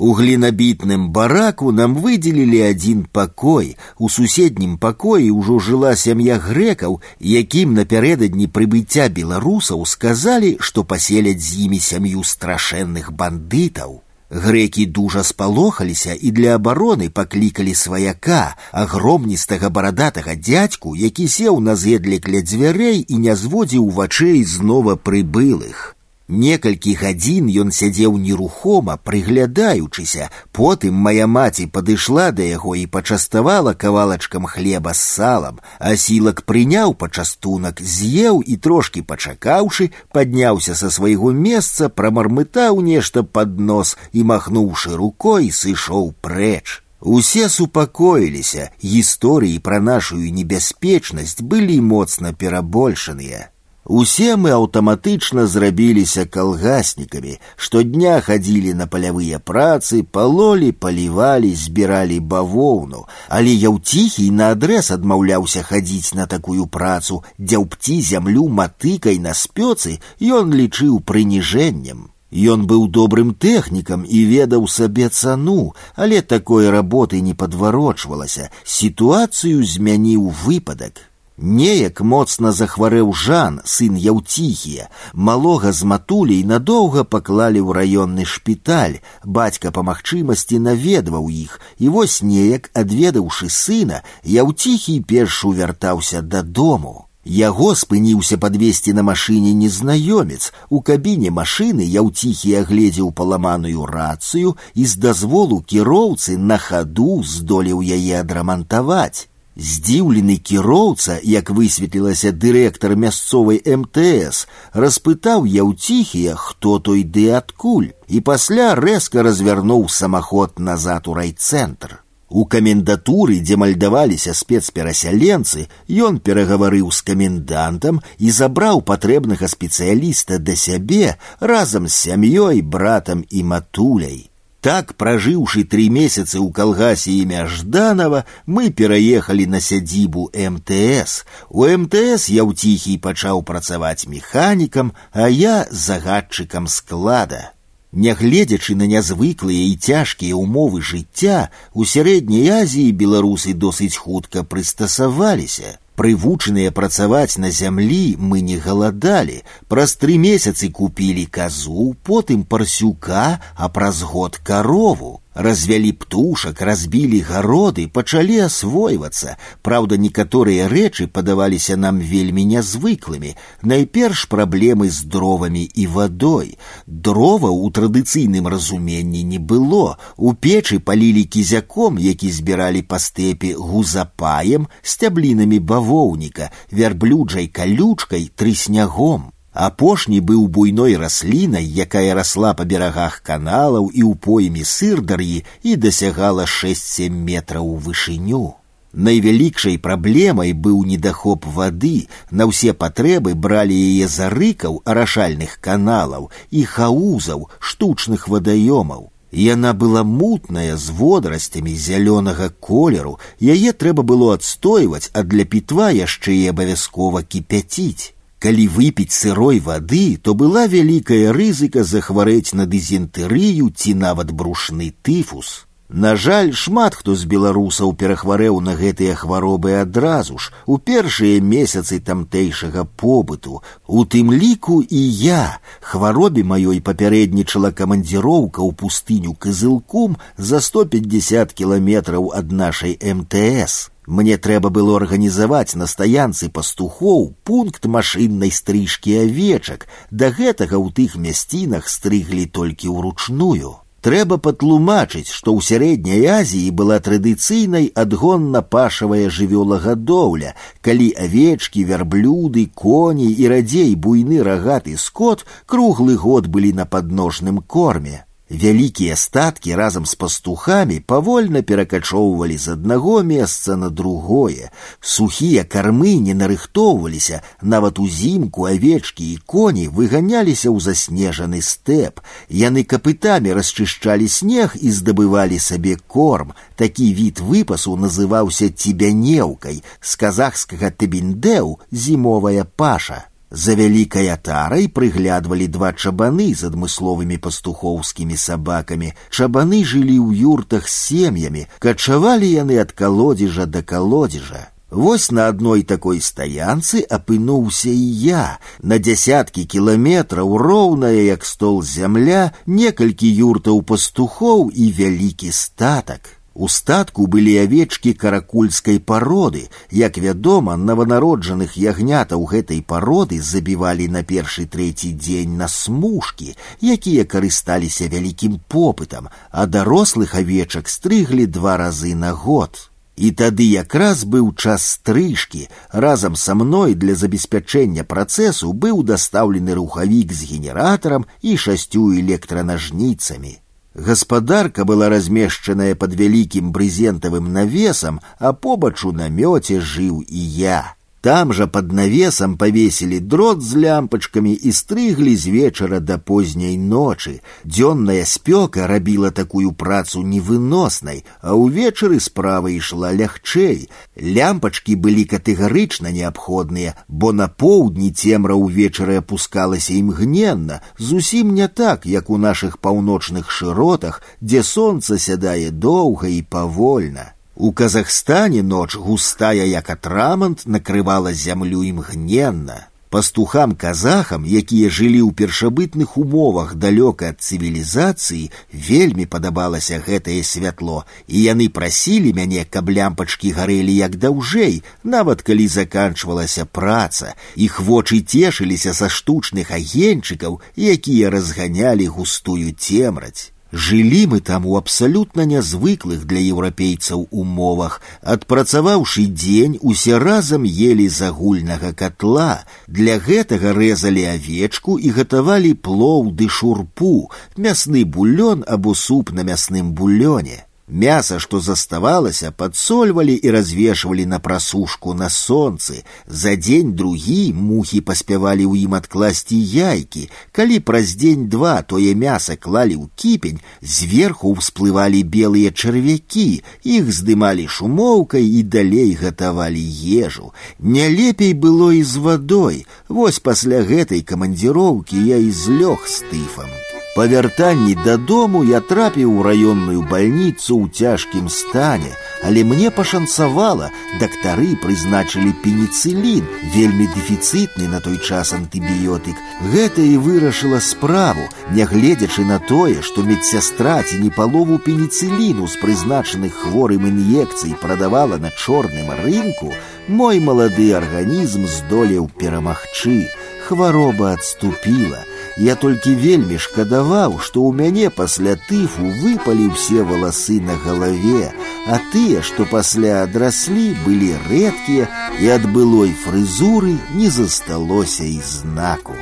у 0.00 0.12
глинабітным 0.12 1.08
бараку 1.08 1.72
нам 1.72 1.96
выделілі 1.96 2.60
адзін 2.68 3.06
пакой. 3.12 3.76
У 3.98 4.10
суседнім 4.12 4.76
пакоі 4.76 5.32
ўжо 5.32 5.58
жыла 5.58 5.96
сям'я 5.96 6.36
грэкаў, 6.36 7.00
якім 7.20 7.72
напярэдадні 7.74 8.46
прыбыцця 8.52 9.08
беларусаў 9.08 9.86
сказалі, 9.88 10.56
што 10.60 10.84
паселяць 10.84 11.40
з 11.40 11.64
імі 11.64 11.80
сям'ю 11.80 12.22
страшэнных 12.22 13.12
бандытаў. 13.12 14.02
Грекі 14.28 14.86
дужа 14.86 15.22
спалохаліся 15.22 16.12
і 16.12 16.30
для 16.30 16.56
абароны 16.58 17.08
паклікалі 17.08 17.74
сваяка, 17.74 18.56
агромністага 18.72 19.70
барадатага 19.70 20.34
дзядзьку, 20.34 20.96
які 20.96 21.28
сеў 21.28 21.60
на 21.60 21.76
зедлік 21.76 22.28
ля 22.28 22.42
дзвярэй 22.42 23.00
і 23.00 23.16
не 23.16 23.36
зводзіў 23.36 23.88
вачэй 23.88 24.42
знова 24.44 24.96
прыбылых. 24.96 25.96
Некалькі 26.30 26.92
гадзін 26.98 27.46
ён 27.62 27.68
сядзеў 27.70 28.16
нерухома, 28.18 28.96
прыглядаючыся. 28.98 30.26
Потым 30.50 30.94
моя 30.98 31.28
маці 31.30 31.66
падышла 31.70 32.32
да 32.34 32.42
яго 32.42 32.74
і 32.74 32.86
пачаставала 32.90 33.74
кавалачкам 33.74 34.50
хлеба 34.50 34.92
з 34.92 35.06
салам, 35.06 35.60
а 35.78 35.94
сілак 35.94 36.42
прыняў 36.42 36.98
пачастунак, 36.98 37.78
з'еў 37.80 38.42
і 38.42 38.56
трошки 38.56 39.06
пачакаўшы, 39.06 39.92
падняўся 40.10 40.74
са 40.74 40.90
свайго 40.90 41.30
месца, 41.30 41.88
прамармытаў 41.88 42.82
нешта 42.82 43.22
пад 43.22 43.60
нос 43.60 43.96
і, 44.10 44.26
махнуўшы 44.26 44.98
рукой, 44.98 45.52
сышоў 45.54 46.10
прэч. 46.20 46.82
Усе 47.00 47.48
супакоіліся, 47.48 48.72
гісторыі 48.82 49.62
пра 49.62 49.78
нашую 49.78 50.26
небяспечнасць 50.26 51.38
былі 51.38 51.78
моцна 51.80 52.32
перабольшаныя. 52.32 53.54
Усе 53.86 54.34
мы 54.34 54.50
аўтаматычна 54.50 55.46
зрабіліся 55.46 56.24
калгаснікамі, 56.26 57.36
штодня 57.54 58.18
хадзілі 58.20 58.74
на 58.74 58.88
палявыя 58.90 59.38
працы, 59.38 60.02
палолі, 60.02 60.72
палівалі, 60.72 61.54
збіралі 61.54 62.18
бавоўну, 62.18 63.04
але 63.28 63.54
яўціхій 63.54 64.34
наадрэз 64.40 64.90
адмаўляўся 64.98 65.62
хадзіць 65.62 66.18
на 66.18 66.26
такую 66.26 66.66
працу, 66.66 67.22
дзяўпці 67.38 68.02
зямлю 68.02 68.50
матыкай 68.50 69.22
на 69.22 69.38
спёцы 69.38 70.02
ён 70.18 70.50
лічыў 70.50 70.98
прыніжэннем. 71.06 72.10
Ён 72.34 72.66
быў 72.66 72.88
добрым 72.90 73.34
тэхнікам 73.38 74.02
і 74.02 74.24
ведаў 74.26 74.66
сабе 74.66 75.08
цану, 75.08 75.74
але 75.94 76.22
такой 76.22 76.70
работы 76.74 77.20
не 77.20 77.38
падварочвалася. 77.38 78.50
Сітуацыю 78.64 79.62
змяніў 79.62 80.34
выпадак. 80.42 81.06
Неяк 81.40 82.00
моцна 82.00 82.50
захварэў 82.50 83.12
жан, 83.12 83.60
сын 83.68 83.96
яўціхія, 84.00 84.88
малога 85.12 85.72
з 85.72 85.84
матуляй 85.84 86.40
надоўга 86.48 87.04
паклалі 87.04 87.60
ў 87.60 87.76
раённы 87.76 88.24
шпіталь. 88.24 89.04
Бацька 89.22 89.68
па 89.68 89.84
магчымасці 89.84 90.56
наведваў 90.64 91.28
іх, 91.28 91.60
і 91.76 91.92
вось 91.92 92.22
неяк, 92.22 92.70
адведаўшы 92.72 93.50
сына, 93.52 94.00
яўціхій 94.24 95.04
першу 95.04 95.52
вяртаўся 95.52 96.22
дадому. 96.22 97.04
Яго 97.26 97.74
спыніўся 97.74 98.40
падвесці 98.40 98.96
на 98.96 99.02
машыне 99.02 99.52
незнаёмец. 99.52 100.52
У 100.70 100.80
кабіне 100.80 101.28
машыны 101.28 101.84
яўціхі 101.84 102.54
агледзеў 102.64 103.12
паламаную 103.12 103.84
рацыю 103.84 104.56
і 104.74 104.86
з 104.86 104.96
дазволу 104.96 105.60
кіроўцы 105.60 106.38
на 106.38 106.56
хаду 106.56 107.20
здолеў 107.26 107.82
яе 107.82 108.20
адрамантаваць. 108.24 109.28
Здзіўлены 109.56 110.36
кіроўца, 110.36 111.16
як 111.24 111.48
высветлілася 111.48 112.32
дырэктар 112.32 112.92
мясцовай 112.92 113.62
МТС, 113.64 114.44
распытаў 114.76 115.48
яўціхія, 115.48 116.36
хто 116.36 116.78
той 116.78 117.04
ды 117.04 117.30
адкуль, 117.32 117.94
і 118.08 118.20
пасля 118.20 118.74
рэзка 118.76 119.24
развярнуў 119.24 119.88
самаход 119.88 120.60
назад 120.60 121.08
у 121.08 121.16
райцэнтр. 121.16 122.02
У 122.28 122.44
камендатуры, 122.44 123.40
дзе 123.40 123.56
мальдаваліся 123.56 124.34
спецперасяленцы, 124.34 125.68
ён 125.88 126.20
перагаварыў 126.20 126.92
з 126.92 127.00
камендантам 127.08 128.04
і 128.18 128.30
забраў 128.30 128.82
патрэбнага 128.82 129.48
спецыяліста 129.48 130.36
да 130.38 130.56
сябе 130.58 131.16
разам 131.40 131.88
з 131.88 131.94
сям'ёй, 131.94 132.60
братам 132.60 133.24
і 133.30 133.42
матуляй. 133.42 134.26
Так, 134.66 134.96
пражыўшы 134.98 135.62
тры 135.70 135.86
месяцы 135.94 136.42
ў 136.42 136.50
калгасе 136.50 137.12
імя 137.22 137.46
Жданова, 137.46 138.24
мы 138.50 138.70
пераехалі 138.74 139.46
на 139.46 139.60
сядзібу 139.62 140.30
МТС. 140.34 141.22
У 141.54 141.68
МТС 141.70 142.26
я 142.34 142.42
ўціхій 142.42 142.98
пачаў 142.98 143.46
працаваць 143.46 144.10
механікам, 144.10 144.90
а 145.12 145.30
я 145.30 145.70
загадчыкам 145.70 146.66
склада. 146.66 147.54
Нягледзячы 147.94 148.74
на 148.74 148.90
нязвыклыя 148.90 149.70
і 149.70 149.78
цяжкія 149.78 150.34
ўмовы 150.34 150.82
жыцця, 150.82 151.54
у 151.72 151.86
сярэдняй 151.86 152.66
Азіі 152.66 152.90
беларусы 152.90 153.54
досыць 153.54 153.94
хутка 153.94 154.42
прыстасаваліся. 154.42 155.78
Прывучаныя 156.00 156.70
працаваць 156.76 157.40
на 157.40 157.50
зямлі 157.50 158.16
мы 158.20 158.42
не 158.44 158.58
галадалі. 158.60 159.40
Праз 159.68 159.96
тры 159.96 160.18
месяцы 160.20 160.68
купілі 160.68 161.24
казу, 161.26 161.94
потым 162.04 162.44
парсюка, 162.44 163.40
а 163.56 163.68
праз 163.72 164.02
год 164.02 164.36
карову. 164.36 165.20
Развялі 165.36 165.92
птушак, 165.92 166.62
разбілі 166.64 167.20
гароды, 167.20 167.84
пачалі 167.92 168.38
асвойвацца. 168.46 169.36
Праўда, 169.60 169.98
некаторыя 170.00 170.64
рэчы 170.72 171.06
падаваліся 171.12 171.76
нам 171.76 172.00
вельмі 172.00 172.44
нязвыклымі. 172.48 173.34
Найперш 173.60 174.24
праблемы 174.32 174.88
з 174.88 175.04
дровамі 175.04 175.68
і 175.68 175.86
вадой. 175.92 176.56
Дрова 176.86 177.52
ў 177.52 177.68
традыцыйным 177.68 178.48
разуменні 178.48 179.22
не 179.22 179.38
было. 179.38 180.00
У 180.16 180.32
печы 180.32 180.80
палілі 180.80 181.24
кізяком, 181.24 182.00
які 182.00 182.32
збіралі 182.32 182.82
па 182.82 182.96
стэпе 182.96 183.52
гузапаем, 183.60 184.68
сцяблінамі 184.82 185.60
бавоўніка, 185.60 186.50
вярблюджай 186.72 187.52
калючкай, 187.52 188.30
трыснягом. 188.34 189.36
Апошні 189.56 190.20
быў 190.20 190.48
буйной 190.52 190.96
раслінай, 191.00 191.64
якая 191.64 192.12
расла 192.14 192.52
па 192.52 192.64
берагах 192.68 193.22
каналаў 193.24 193.88
і 193.88 194.02
ў 194.04 194.12
пойме 194.26 194.64
сырдар'і 194.68 195.38
і 195.62 195.76
дасягала 195.80 196.44
6-7 196.44 197.08
метраў 197.08 197.70
у 197.72 197.76
вышыню. 197.86 198.44
Найвялікшай 198.92 199.78
праблемай 199.86 200.52
быў 200.52 200.84
недахоп 200.88 201.46
вады, 201.56 202.08
на 202.30 202.46
ўсе 202.48 202.72
патрэбы 202.72 203.32
бралі 203.46 203.76
яе 203.76 204.08
за 204.08 204.28
рыкаў 204.32 204.80
арашальных 204.84 205.56
каналаў 205.60 206.28
і 206.50 206.64
хаузаў 206.64 207.48
штучных 207.58 208.28
вадаёмаў. 208.28 209.08
Яна 209.32 209.72
была 209.72 210.02
мутная 210.04 210.76
з 210.76 210.92
водарасцямі 211.00 211.76
зялёнага 211.76 212.48
колеру, 212.60 213.16
яе 213.40 213.72
трэба 213.72 214.02
было 214.02 214.34
адстойваць, 214.36 215.10
а 215.12 215.24
для 215.24 215.44
пітва 215.44 215.88
яшчэ 215.92 216.32
і 216.32 216.46
абавязкова 216.52 217.22
кіпяціць. 217.22 218.12
Калі 218.40 218.66
выпіць 218.68 219.16
сырой 219.16 219.60
вады, 219.60 220.18
то 220.22 220.34
была 220.34 220.66
вялікая 220.66 221.32
рызыка 221.32 221.84
захварэць 221.84 222.52
на 222.52 222.66
дызентырыю 222.66 223.72
ці 223.72 223.94
нават 223.94 224.30
брушны 224.30 224.92
тыфус. 225.02 225.66
На 225.88 226.16
жаль, 226.16 226.52
шмат 226.52 226.96
хто 226.98 227.14
з 227.14 227.30
беларусаў 227.30 227.92
перахварэў 227.94 228.58
на 228.60 228.74
гэтыя 228.74 229.14
хваробы 229.14 229.78
адразу 229.78 230.36
ж 230.36 230.50
у 230.66 230.78
першыя 230.78 231.40
месяцы 231.40 232.00
тамтэйшага 232.00 232.84
побыту. 232.84 233.62
У 233.86 234.04
тым 234.04 234.34
ліку 234.34 234.82
і 234.82 234.98
я 234.98 235.58
хваробе 235.80 236.42
маёй 236.42 236.82
папярэднічала 236.82 237.70
камандзіроўка 237.70 238.66
ў 238.66 238.74
пустыню 238.74 239.38
кызылкум 239.38 240.18
за 240.36 240.60
150 240.60 241.54
кіламетраў 241.54 242.32
ад 242.34 242.50
нашай 242.50 242.98
МТС. 242.98 243.94
Мне 244.10 244.36
трэба 244.38 244.70
было 244.70 244.96
арганізаваць 245.00 245.74
на 245.74 245.86
стаянцы 245.90 246.48
пастухоў 246.48 247.34
пункт 247.42 247.86
машыннай 247.86 248.52
стрыжкі 248.54 249.16
авечак. 249.22 249.88
Да 250.10 250.30
гэтага 250.30 250.78
ў 250.78 250.94
тых 250.94 251.16
мясцінах 251.18 251.90
стрыглі 251.90 252.46
толькі 252.46 252.94
ўручную. 252.94 253.74
Трэба 254.06 254.36
патлумачыць, 254.38 255.26
што 255.34 255.50
ў 255.50 255.66
сярэдняй 255.66 256.26
Азіі 256.30 256.70
была 256.70 257.00
традыцыйнай 257.02 257.88
адгонна-пашавая 258.02 259.26
жывёлагадоўля, 259.36 260.54
калі 260.86 261.08
авечкі, 261.24 261.82
вярблюды, 261.90 262.70
коні 262.70 263.26
і 263.26 263.50
радзей 263.50 263.90
буйны 263.96 264.38
рагаты 264.46 264.94
скот 264.94 265.42
круглы 265.66 266.14
год 266.14 266.46
былі 266.46 266.70
на 266.78 266.86
падножным 266.86 267.58
корме. 267.58 268.22
Вялікія 268.50 269.16
статкі 269.16 269.74
разам 269.74 270.06
з 270.06 270.14
пастухамі 270.14 271.00
павольна 271.00 271.62
перакачоўвалі 271.66 272.56
з 272.56 272.78
аднаго 272.78 273.22
месца 273.26 273.74
на 273.74 273.90
другое. 273.90 274.70
Сухія 275.00 275.64
кармы 275.64 276.14
не 276.22 276.30
нарыхтоўваліся, 276.30 277.42
нават 277.60 277.98
узімку 277.98 278.70
авечкі 278.70 279.32
і 279.32 279.42
коні 279.50 279.88
выганяліся 279.90 280.70
ў 280.70 280.78
заснежаны 280.78 281.58
стэп. 281.58 282.22
Яны 282.48 282.86
капытамі 282.86 283.50
расчышчалі 283.50 284.30
снег 284.30 284.78
і 284.78 284.94
здабывалі 284.94 285.58
сабе 285.58 285.98
корм. 286.06 286.54
Такі 286.78 287.14
від 287.18 287.42
выпасу 287.42 287.98
называўся 287.98 288.70
цібянеўкай, 288.70 289.82
з 290.00 290.12
казахскага 290.14 290.94
тэбіндэў 290.94 291.80
зімовая 291.90 292.62
паша. 292.62 293.26
За 293.50 293.74
вялікай 293.78 294.28
атарай 294.28 294.88
прыглядвалі 294.90 295.66
два 295.70 295.92
чабаны 295.94 296.50
з 296.54 296.66
адмысловымі 296.68 297.38
пастухоўскімі 297.38 298.36
сабакамі. 298.36 299.12
Чабаны 299.30 299.84
жылі 299.86 300.18
ў 300.18 300.54
юртах 300.54 300.88
з 300.90 300.94
сем'ямі, 301.08 301.66
качавалі 301.78 302.48
яны 302.50 302.82
ад 302.82 302.90
калодзежа 302.90 303.66
да 303.70 303.82
калодзежа. 303.82 304.66
Вось 304.90 305.30
на 305.30 305.48
адной 305.48 305.82
такой 305.82 306.20
стаянцы 306.20 307.02
апынуўся 307.02 307.90
і 307.90 308.06
я. 308.22 308.58
На 308.82 308.98
дзясяткі 308.98 309.64
кіламетраў 309.66 310.56
роўная, 310.62 311.26
як 311.26 311.44
стол 311.44 311.82
зямля, 311.82 312.50
некалькі 312.66 313.30
юртаў 313.30 313.82
пастухоў 313.82 314.70
і 314.70 314.90
вялікі 314.90 315.50
статак. 315.50 316.36
У 316.58 316.68
статку 316.72 317.26
былі 317.26 317.52
авечкі 317.60 318.14
каракульскай 318.16 318.98
пароды. 318.98 319.68
Як 319.90 320.16
вядома, 320.16 320.76
наванароджаных 320.80 321.76
ягнятаў 321.76 322.46
гэтай 322.48 322.80
пароды 322.80 323.40
забівалі 323.44 324.08
на 324.08 324.22
першы 324.24 324.64
трэці 324.64 325.12
дзень 325.20 325.58
на 325.60 325.68
смужкі, 325.68 326.56
якія 326.80 327.28
карысталіся 327.28 328.08
вялікім 328.08 328.56
попытам, 328.72 329.28
а 329.50 329.66
дарослых 329.66 330.34
авечак 330.34 330.88
стрыглі 330.88 331.44
два 331.44 331.76
разы 331.76 332.14
на 332.14 332.32
год. 332.32 332.88
І 333.16 333.32
тады 333.36 333.68
якраз 333.68 334.24
быў 334.24 334.54
час 334.56 334.88
стрыжкі. 334.96 335.68
Разам 335.92 336.36
са 336.36 336.54
мной 336.54 336.94
для 336.94 337.14
забеспячэння 337.14 338.04
працэсу 338.04 338.72
быў 338.72 339.04
дастаўлены 339.04 339.76
рухавік 339.76 340.32
з 340.32 340.56
генератарам 340.56 341.28
і 341.42 341.56
шасцю 341.56 342.12
электранажніцамі. 342.16 343.59
Гаспадарка 343.96 344.84
была 344.84 345.08
размешчаная 345.08 345.94
под 345.94 346.14
вялікім 346.20 346.70
брызентавым 346.70 347.52
навесам, 347.52 348.20
а 348.38 348.52
побач 348.52 349.02
у 349.04 349.12
намёце 349.12 349.80
жыў 349.80 350.20
і 350.20 350.42
я. 350.58 350.96
Там 351.26 351.52
жа 351.52 351.66
под 351.66 351.92
навесам 351.92 352.52
павесілі 352.56 353.16
дрот 353.20 353.62
з 353.62 353.80
лямпачкамі 353.82 354.52
і 354.52 354.70
стрыглі 354.70 355.32
з 355.36 355.50
вечара 355.50 355.98
да 355.98 356.18
позняй 356.18 356.76
ночы. 356.78 357.42
Дзённая 357.66 358.22
спёка 358.22 358.86
рабіла 358.86 359.32
такую 359.34 359.72
працу 359.72 360.22
невыноснай, 360.22 361.24
а 361.42 361.58
ўвечары 361.58 362.22
справа 362.22 362.70
ішла 362.70 363.10
лягчэй. 363.10 363.90
Лямпачкі 364.14 364.94
былі 364.94 365.26
катэгарычна 365.26 366.14
неабходныя, 366.14 366.94
бо 367.08 367.34
на 367.34 367.50
поўдні 367.50 368.14
цемра 368.14 368.54
ўвечары 368.54 369.18
апускалася 369.18 369.98
імгненна, 369.98 370.78
зусім 370.96 371.54
не 371.58 371.66
так, 371.66 372.06
як 372.06 372.30
у 372.30 372.38
нашых 372.38 372.78
паўночных 372.78 373.50
шыротах, 373.50 374.22
дзе 374.38 374.62
сонца 374.62 375.18
сядае 375.18 375.74
доўга 375.74 376.30
і 376.30 376.46
павольна. 376.46 377.32
У 377.60 377.72
Казахстане 377.72 378.62
ноч 378.62 378.96
густая, 378.96 379.64
як 379.64 379.90
атрамант, 379.90 380.66
накрывала 380.66 381.32
зямлю 381.32 381.82
імгненна. 381.82 382.88
Пастухам 383.08 383.72
казахам, 383.72 384.44
якія 384.44 384.90
жылі 384.90 385.22
ў 385.24 385.32
першабытных 385.32 386.18
умовах 386.20 386.74
далёка 386.74 387.30
ад 387.32 387.38
цывілізацыі, 387.40 388.50
вельмі 388.74 389.24
падабалася 389.24 390.02
гэтае 390.04 390.42
святло, 390.42 391.06
і 391.24 391.46
яны 391.46 391.70
прасілі 391.70 392.34
мяне, 392.36 392.66
каб 392.68 392.90
лямпачкі 392.90 393.54
гарэлі 393.56 393.94
як 393.94 394.20
даўжэй, 394.20 394.82
нават 395.00 395.46
калі 395.46 395.64
заканчвалася 395.64 396.66
праца. 396.66 397.32
Іх 397.54 397.80
вочы 397.80 398.20
цешыліся 398.20 398.92
са 398.92 399.08
штучных 399.08 399.70
агеньчыкаў, 399.70 400.60
якія 400.76 401.30
разганялі 401.30 402.10
густую 402.10 402.74
цемраць. 402.74 403.54
Жылі 403.72 404.26
мы 404.32 404.40
там 404.40 404.64
у 404.64 404.76
абсалютна 404.78 405.44
нязвыклых 405.50 406.24
для 406.30 406.38
еўрапейцаў 406.38 407.26
умовах, 407.30 408.00
адпрацаваўшы 408.22 409.26
дзень 409.26 409.74
усе 409.82 410.18
разам 410.22 410.62
ели 410.62 411.08
з 411.08 411.28
агульнага 411.28 411.90
катла. 411.92 412.62
Для 412.86 413.18
гэтага 413.18 413.74
рэзалі 413.74 414.24
авечку 414.36 414.96
і 414.98 415.10
гатавалі 415.18 415.74
плоў 415.74 416.30
ды 416.30 416.48
шурпу, 416.48 417.28
мясны 417.56 418.04
бульон 418.04 418.64
або 418.66 418.94
суп 418.94 419.34
на 419.34 419.42
мясным 419.42 419.92
бульоне. 419.98 420.62
Мясо, 420.90 421.40
што 421.40 421.58
заставалася, 421.58 422.52
падсольвалі 422.54 423.34
і 423.34 423.50
развешвалі 423.50 424.26
на 424.26 424.38
прасушку 424.38 425.14
на 425.14 425.26
сонцы. 425.28 426.04
За 426.28 426.54
дзень 426.54 426.92
другі 426.94 427.52
мухі 427.58 428.00
паспявалі 428.06 428.70
ў 428.70 428.86
ім 428.86 428.94
адкласці 428.94 429.58
яйкі. 429.58 430.30
Калі 430.54 430.78
праз 430.78 431.18
дзень 431.18 431.50
два 431.50 431.82
тое 431.82 432.14
мяса 432.14 432.54
клалі 432.54 433.02
ў 433.02 433.10
кіпень, 433.18 433.58
зверху 433.82 434.54
ўсплывалі 434.54 435.26
белыя 435.26 435.74
чарвякі, 435.74 436.62
іх 436.86 437.10
здымалі 437.10 437.66
шумоўкай 437.66 438.46
і 438.46 438.62
далей 438.62 439.18
гатавалі 439.18 439.82
ежу. 440.22 440.54
Не 440.78 441.10
лепей 441.10 441.54
было 441.54 441.90
і 441.90 442.06
з 442.06 442.22
вадой. 442.22 442.86
Вось 443.08 443.42
пасля 443.42 443.82
гэтай 443.82 444.22
камандзіроўкі 444.22 445.18
я 445.18 445.42
і 445.42 445.50
злёг 445.50 446.06
з 446.06 446.22
тыфам. 446.30 446.70
Па 447.16 447.24
вяртанні 447.26 447.94
дадому 448.04 448.60
я 448.68 448.80
трапіў 448.84 449.40
у 449.40 449.42
раённую 449.42 450.04
бальніцу 450.04 450.76
ў 450.76 450.92
цяжкім 450.92 451.48
стане, 451.48 452.12
але 452.44 452.60
мне 452.60 452.90
пашанцавала, 452.92 453.88
дактары 454.20 454.76
прызначылі 454.82 455.54
пеніцылін, 455.64 456.44
вельмі 456.74 457.06
дэфіцытны 457.16 457.88
на 457.88 458.02
той 458.04 458.20
час 458.20 458.52
антыбіётык. 458.52 459.32
Гэта 459.72 460.04
і 460.04 460.20
вырашыла 460.20 460.82
справу, 460.84 461.48
нягледзячы 461.72 462.44
на 462.44 462.60
тое, 462.60 463.00
што 463.00 463.24
медсястра 463.24 464.02
ці 464.02 464.20
не 464.20 464.28
палову 464.28 464.76
пеніцыліну 464.76 465.64
з 465.64 465.80
прызначаных 465.80 466.52
хворым 466.52 467.08
ін'екцый 467.08 467.72
прадавала 467.80 468.36
на 468.36 468.52
чорным 468.52 469.08
рынку, 469.24 469.72
мой 470.06 470.44
малады 470.44 470.92
арганізм 470.92 471.64
здолеў 471.64 472.28
перамагчы. 472.36 473.24
Хвароба 473.66 474.36
адступіла, 474.36 475.24
я 475.56 475.74
толькі 475.74 476.14
вельмі 476.14 476.58
шкадаваў, 476.58 477.38
што 477.40 477.64
ў 477.64 477.72
мяне 477.80 478.10
пасля 478.10 478.56
тыфу 478.68 479.08
выпалі 479.22 479.72
ўсе 479.72 480.04
валасы 480.04 480.60
на 480.60 480.76
галаве, 480.84 481.52
а 481.88 482.00
тыя, 482.12 482.42
што 482.42 482.68
пасля 482.68 483.22
адраслі, 483.24 483.96
былі 484.04 484.34
рэдкія 484.50 485.08
і 485.40 485.52
ад 485.56 485.68
былой 485.72 486.12
фрызуры 486.24 486.96
не 487.14 487.30
засталося 487.30 488.24
і 488.24 488.40
знаку. 488.44 489.16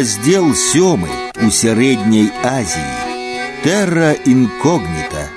Раздел 0.00 0.54
сёмы 0.54 1.08
у 1.36 1.50
сярэдняй 1.50 2.32
Азіі. 2.42 2.96
Тэрра 3.62 4.12
інкогніта. 4.24 5.28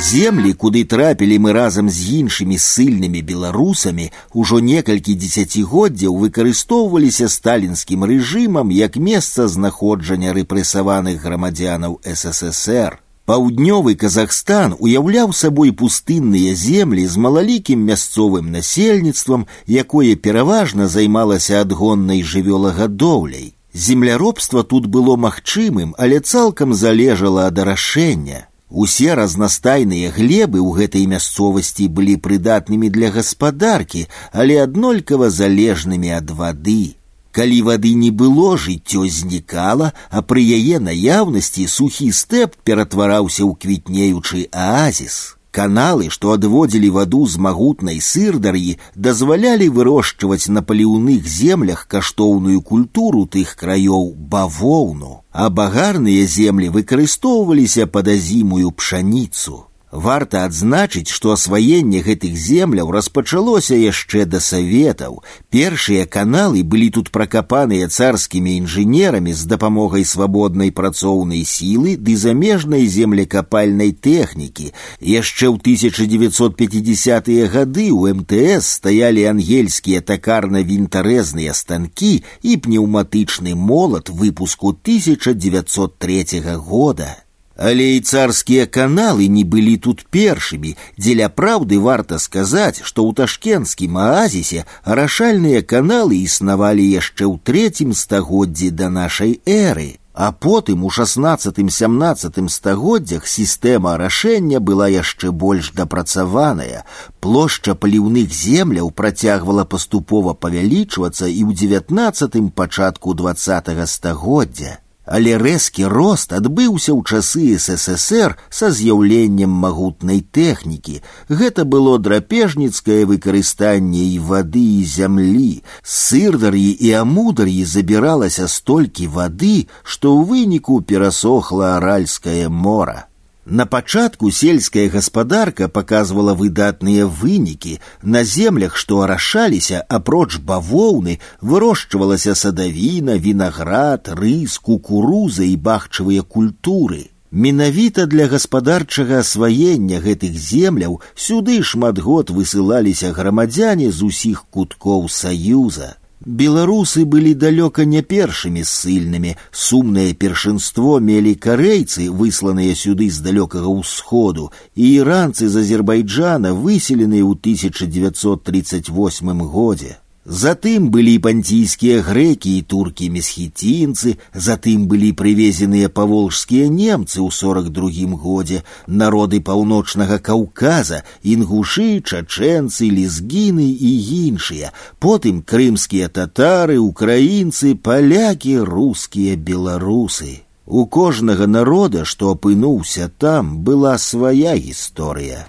Землі, 0.00 0.52
куды 0.54 0.84
трапілі 0.84 1.38
мы 1.38 1.52
разам 1.52 1.90
з 1.90 2.22
іншымі 2.22 2.58
ссыльнымі 2.62 3.22
беларусамі, 3.26 4.12
ужо 4.32 4.60
некалькі 4.62 5.18
дзесяцігоддзяў 5.18 6.14
выкарыстоўваліся 6.14 7.26
сталінскім 7.28 8.06
рэжымам 8.06 8.70
як 8.70 8.96
месца 9.02 9.48
знаходжання 9.48 10.30
рэпрэсаваных 10.38 11.18
грамадзянаў 11.18 11.98
ССР. 12.06 13.02
Паўднёвы 13.26 13.96
Казахстан 13.98 14.76
уяўляў 14.78 15.34
сабой 15.34 15.72
пустынныя 15.72 16.54
землі 16.54 17.06
з 17.10 17.18
малалікім 17.18 17.82
мясцовым 17.82 18.54
насельніцтвам, 18.54 19.50
якое 19.66 20.14
пераважна 20.14 20.86
займалася 20.86 21.66
адгоннай 21.66 22.22
жывёлагадоўляй. 22.22 23.56
Земляробства 23.76 24.64
тут 24.64 24.86
было 24.86 25.16
магчымым, 25.16 25.94
але 25.98 26.20
цалкам 26.20 26.72
залежала 26.74 27.46
ад 27.46 27.58
арашэння. 27.58 28.48
Усе 28.70 29.14
разнастайныя 29.14 30.10
глебы 30.10 30.58
ў 30.58 30.70
гэтай 30.80 31.04
мясцовасці 31.06 31.86
былі 31.88 32.16
прыдатнымі 32.16 32.90
для 32.90 33.12
гаспадаркі, 33.14 34.08
але 34.32 34.62
аднолькава 34.62 35.30
залежнымі 35.30 36.10
ад 36.18 36.30
вады. 36.30 36.96
Калі 37.36 37.62
вады 37.68 37.92
не 37.92 38.10
было, 38.10 38.56
жыццё 38.56 39.04
знікала, 39.12 39.92
а 40.10 40.24
пры 40.24 40.40
яе 40.40 40.80
наяўнасці 40.80 41.68
сухі 41.68 42.08
стэп 42.10 42.56
ператвараўся 42.64 43.44
ў 43.44 43.52
квітнеючы 43.60 44.48
аазіс. 44.50 45.36
Каналы, 45.56 46.10
што 46.14 46.32
адводзілі 46.36 46.88
ваду 46.94 47.22
з 47.32 47.40
магутнай 47.44 48.00
сырдар'і, 48.04 48.76
дазвалялі 49.06 49.68
вырошчваць 49.76 50.52
на 50.52 50.60
паліўных 50.70 51.28
землях 51.36 51.86
каштоўную 51.94 52.60
культуру 52.60 53.24
тых 53.36 53.54
краёў 53.62 54.12
бавоўну, 54.34 55.14
а 55.32 55.48
багарныя 55.48 56.26
землі 56.34 56.68
выкарыстоўваліся 56.76 57.86
пад 57.86 58.12
азімую 58.16 58.68
пшаніцу. 58.82 59.64
Варта 59.92 60.44
адзначыць, 60.44 61.08
што 61.08 61.30
асваенне 61.32 62.00
гэтых 62.02 62.34
земляў 62.36 62.90
распачалося 62.90 63.76
яшчэ 63.78 64.26
да 64.26 64.40
саветаў. 64.44 65.22
Першыя 65.48 66.06
каналы 66.06 66.64
былі 66.66 66.88
тут 66.96 67.10
пракапаныя 67.14 67.86
царскімі 67.88 68.56
інжынерамі 68.60 69.32
з 69.32 69.46
дапамогай 69.46 70.04
свабоднай 70.04 70.72
працоўнай 70.80 71.44
сілы 71.46 71.96
ды 71.96 72.16
замежнай 72.16 72.84
землекапальнай 72.84 73.92
тэхнікі. 73.94 74.72
Яшчэ 75.00 75.46
ў 75.54 75.56
1950-е 75.64 77.46
гады 77.46 77.86
ў 77.88 78.20
МТС 78.20 78.82
стаялі 78.82 79.24
ангельскія 79.32 80.02
такарна-вінтарэзныя 80.02 81.54
станкі 81.54 82.24
і 82.42 82.58
пнеўматычны 82.58 83.54
молат 83.54 84.10
выпуску 84.10 84.74
1903 84.74 86.42
года. 86.58 87.19
Але 87.60 87.96
і 87.96 88.00
царскія 88.00 88.66
каналы 88.66 89.28
не 89.32 89.42
былі 89.44 89.76
тут 89.76 90.04
першымі. 90.12 90.76
Дзеля 90.98 91.28
праўды 91.32 91.80
варта 91.80 92.18
сказаць, 92.20 92.84
што 92.84 93.08
ў 93.08 93.16
ташкенскім 93.16 93.96
аазісе 93.96 94.64
арашальныя 94.84 95.62
каналы 95.62 96.20
існавалі 96.20 96.84
яшчэ 96.84 97.24
ў 97.24 97.40
трэцім 97.40 97.96
стагоддзі 97.96 98.70
да 98.76 98.90
нашай 98.92 99.40
эры. 99.46 99.96
А 100.12 100.32
потым 100.32 100.84
у 100.84 100.90
шестнадцатым 100.90 101.68
сямнадцатым 101.68 102.48
стагоддзях 102.48 103.26
сістэма 103.28 103.96
арашэння 103.96 104.60
была 104.60 104.88
яшчэ 104.88 105.32
больш 105.32 105.72
дапрацаваная. 105.76 106.84
Плошча 107.20 107.74
паліўных 107.74 108.32
земляў 108.32 108.92
працягвала 108.92 109.64
паступова 109.64 110.32
павялічвацца 110.32 111.28
і 111.28 111.40
ў 111.44 111.52
девятнацатым 111.52 112.48
пачатку 112.48 113.12
двадцатого 113.12 113.84
стагоддзя 113.84 114.80
але 115.10 115.38
рэзкі 115.38 115.86
рост 115.86 116.34
адбыўся 116.34 116.90
ў 116.92 117.00
часы 117.06 117.58
ссср 117.62 118.34
са 118.50 118.70
з'яўленнем 118.74 119.50
магутнай 119.64 120.20
тэхнікі 120.38 120.98
гэта 121.30 121.64
было 121.64 121.96
драпежніцкае 122.02 123.06
выкарыстанне 123.12 124.04
і 124.10 124.18
вады 124.30 124.66
і 124.82 124.84
зямлі 124.96 125.50
сырдар'і 125.96 126.70
і 126.90 126.92
амудар'і 127.02 127.62
забіралася 127.64 128.50
столькі 128.50 129.06
вады 129.18 129.56
што 129.82 130.14
ў 130.18 130.26
выніку 130.32 130.80
перасохла 130.82 131.76
аральскае 131.78 132.48
мора 132.50 133.06
на 133.50 133.64
пачатку 133.64 134.30
сельская 134.30 134.88
гаспадарка 134.90 135.68
показывала 135.68 136.34
выдатныя 136.34 137.06
вынікі. 137.06 137.78
На 138.02 138.24
землях, 138.24 138.76
што 138.76 139.02
арашаліся, 139.02 139.82
апроч 139.88 140.38
бавоўны, 140.38 141.20
вырошчвалася 141.40 142.34
садавіна, 142.34 143.14
вінаград, 143.14 144.08
рыс, 144.08 144.58
кукуруза 144.58 145.44
і 145.44 145.54
бахчавыя 145.56 146.22
культуры. 146.22 147.10
Менавіта 147.30 148.06
для 148.06 148.26
гаспадарчага 148.26 149.18
асваення 149.22 150.00
гэтых 150.02 150.34
земляў 150.34 151.00
сюды 151.14 151.62
шмат 151.62 151.98
год 151.98 152.30
высылаліся 152.30 153.12
грамадзяне 153.12 153.92
з 153.92 154.02
усіх 154.10 154.44
куткоў 154.50 155.08
саюза. 155.08 155.96
Беларусы 156.24 157.04
былі 157.04 157.34
далёка 157.34 157.84
не 157.84 158.02
першымі 158.02 158.64
ссыльнымі. 158.64 159.36
Сумнае 159.52 160.14
першынство 160.14 160.98
мелі 160.98 161.34
карэйцы, 161.34 162.10
высланыя 162.10 162.74
сюды 162.74 163.10
з 163.10 163.20
далёкага 163.20 163.68
ўсходу, 163.68 164.50
і 164.74 164.94
іранцы 164.96 165.48
з 165.48 165.56
Азербайджана 165.60 166.54
выселеныя 166.56 167.22
ў 167.22 167.36
1938 167.36 169.42
годзе. 169.44 169.98
Затым 170.26 170.88
былі 170.90 171.18
панційскія 171.22 172.02
грэкі 172.02 172.50
і 172.58 172.62
туркі-месхіцінцы, 172.66 174.16
затым 174.34 174.88
былі 174.90 175.12
прывезеныя 175.14 175.86
паволжскія 175.86 176.66
немцы 176.66 177.22
ў 177.22 177.30
сорок 177.30 177.70
другім 177.70 178.18
годзе, 178.18 178.64
народы 178.88 179.38
паўночнага 179.38 180.18
Каўказа, 180.18 181.04
інгушы, 181.22 182.02
чачэнцы, 182.02 182.90
лезгіны 182.90 183.70
і 183.70 183.92
іншыя, 184.26 184.74
потым 184.98 185.46
крымскія 185.46 186.10
татары, 186.10 186.82
украінцы, 186.82 187.78
палякі, 187.78 188.58
рускія 188.66 189.38
беларусы. 189.38 190.42
У 190.66 190.86
кожнага 190.90 191.46
народа, 191.46 192.02
што 192.04 192.34
апынуўся 192.34 193.06
там, 193.06 193.58
была 193.62 193.94
свая 194.02 194.58
гісторыя. 194.58 195.46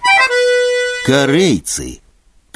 Карейцы 1.02 1.98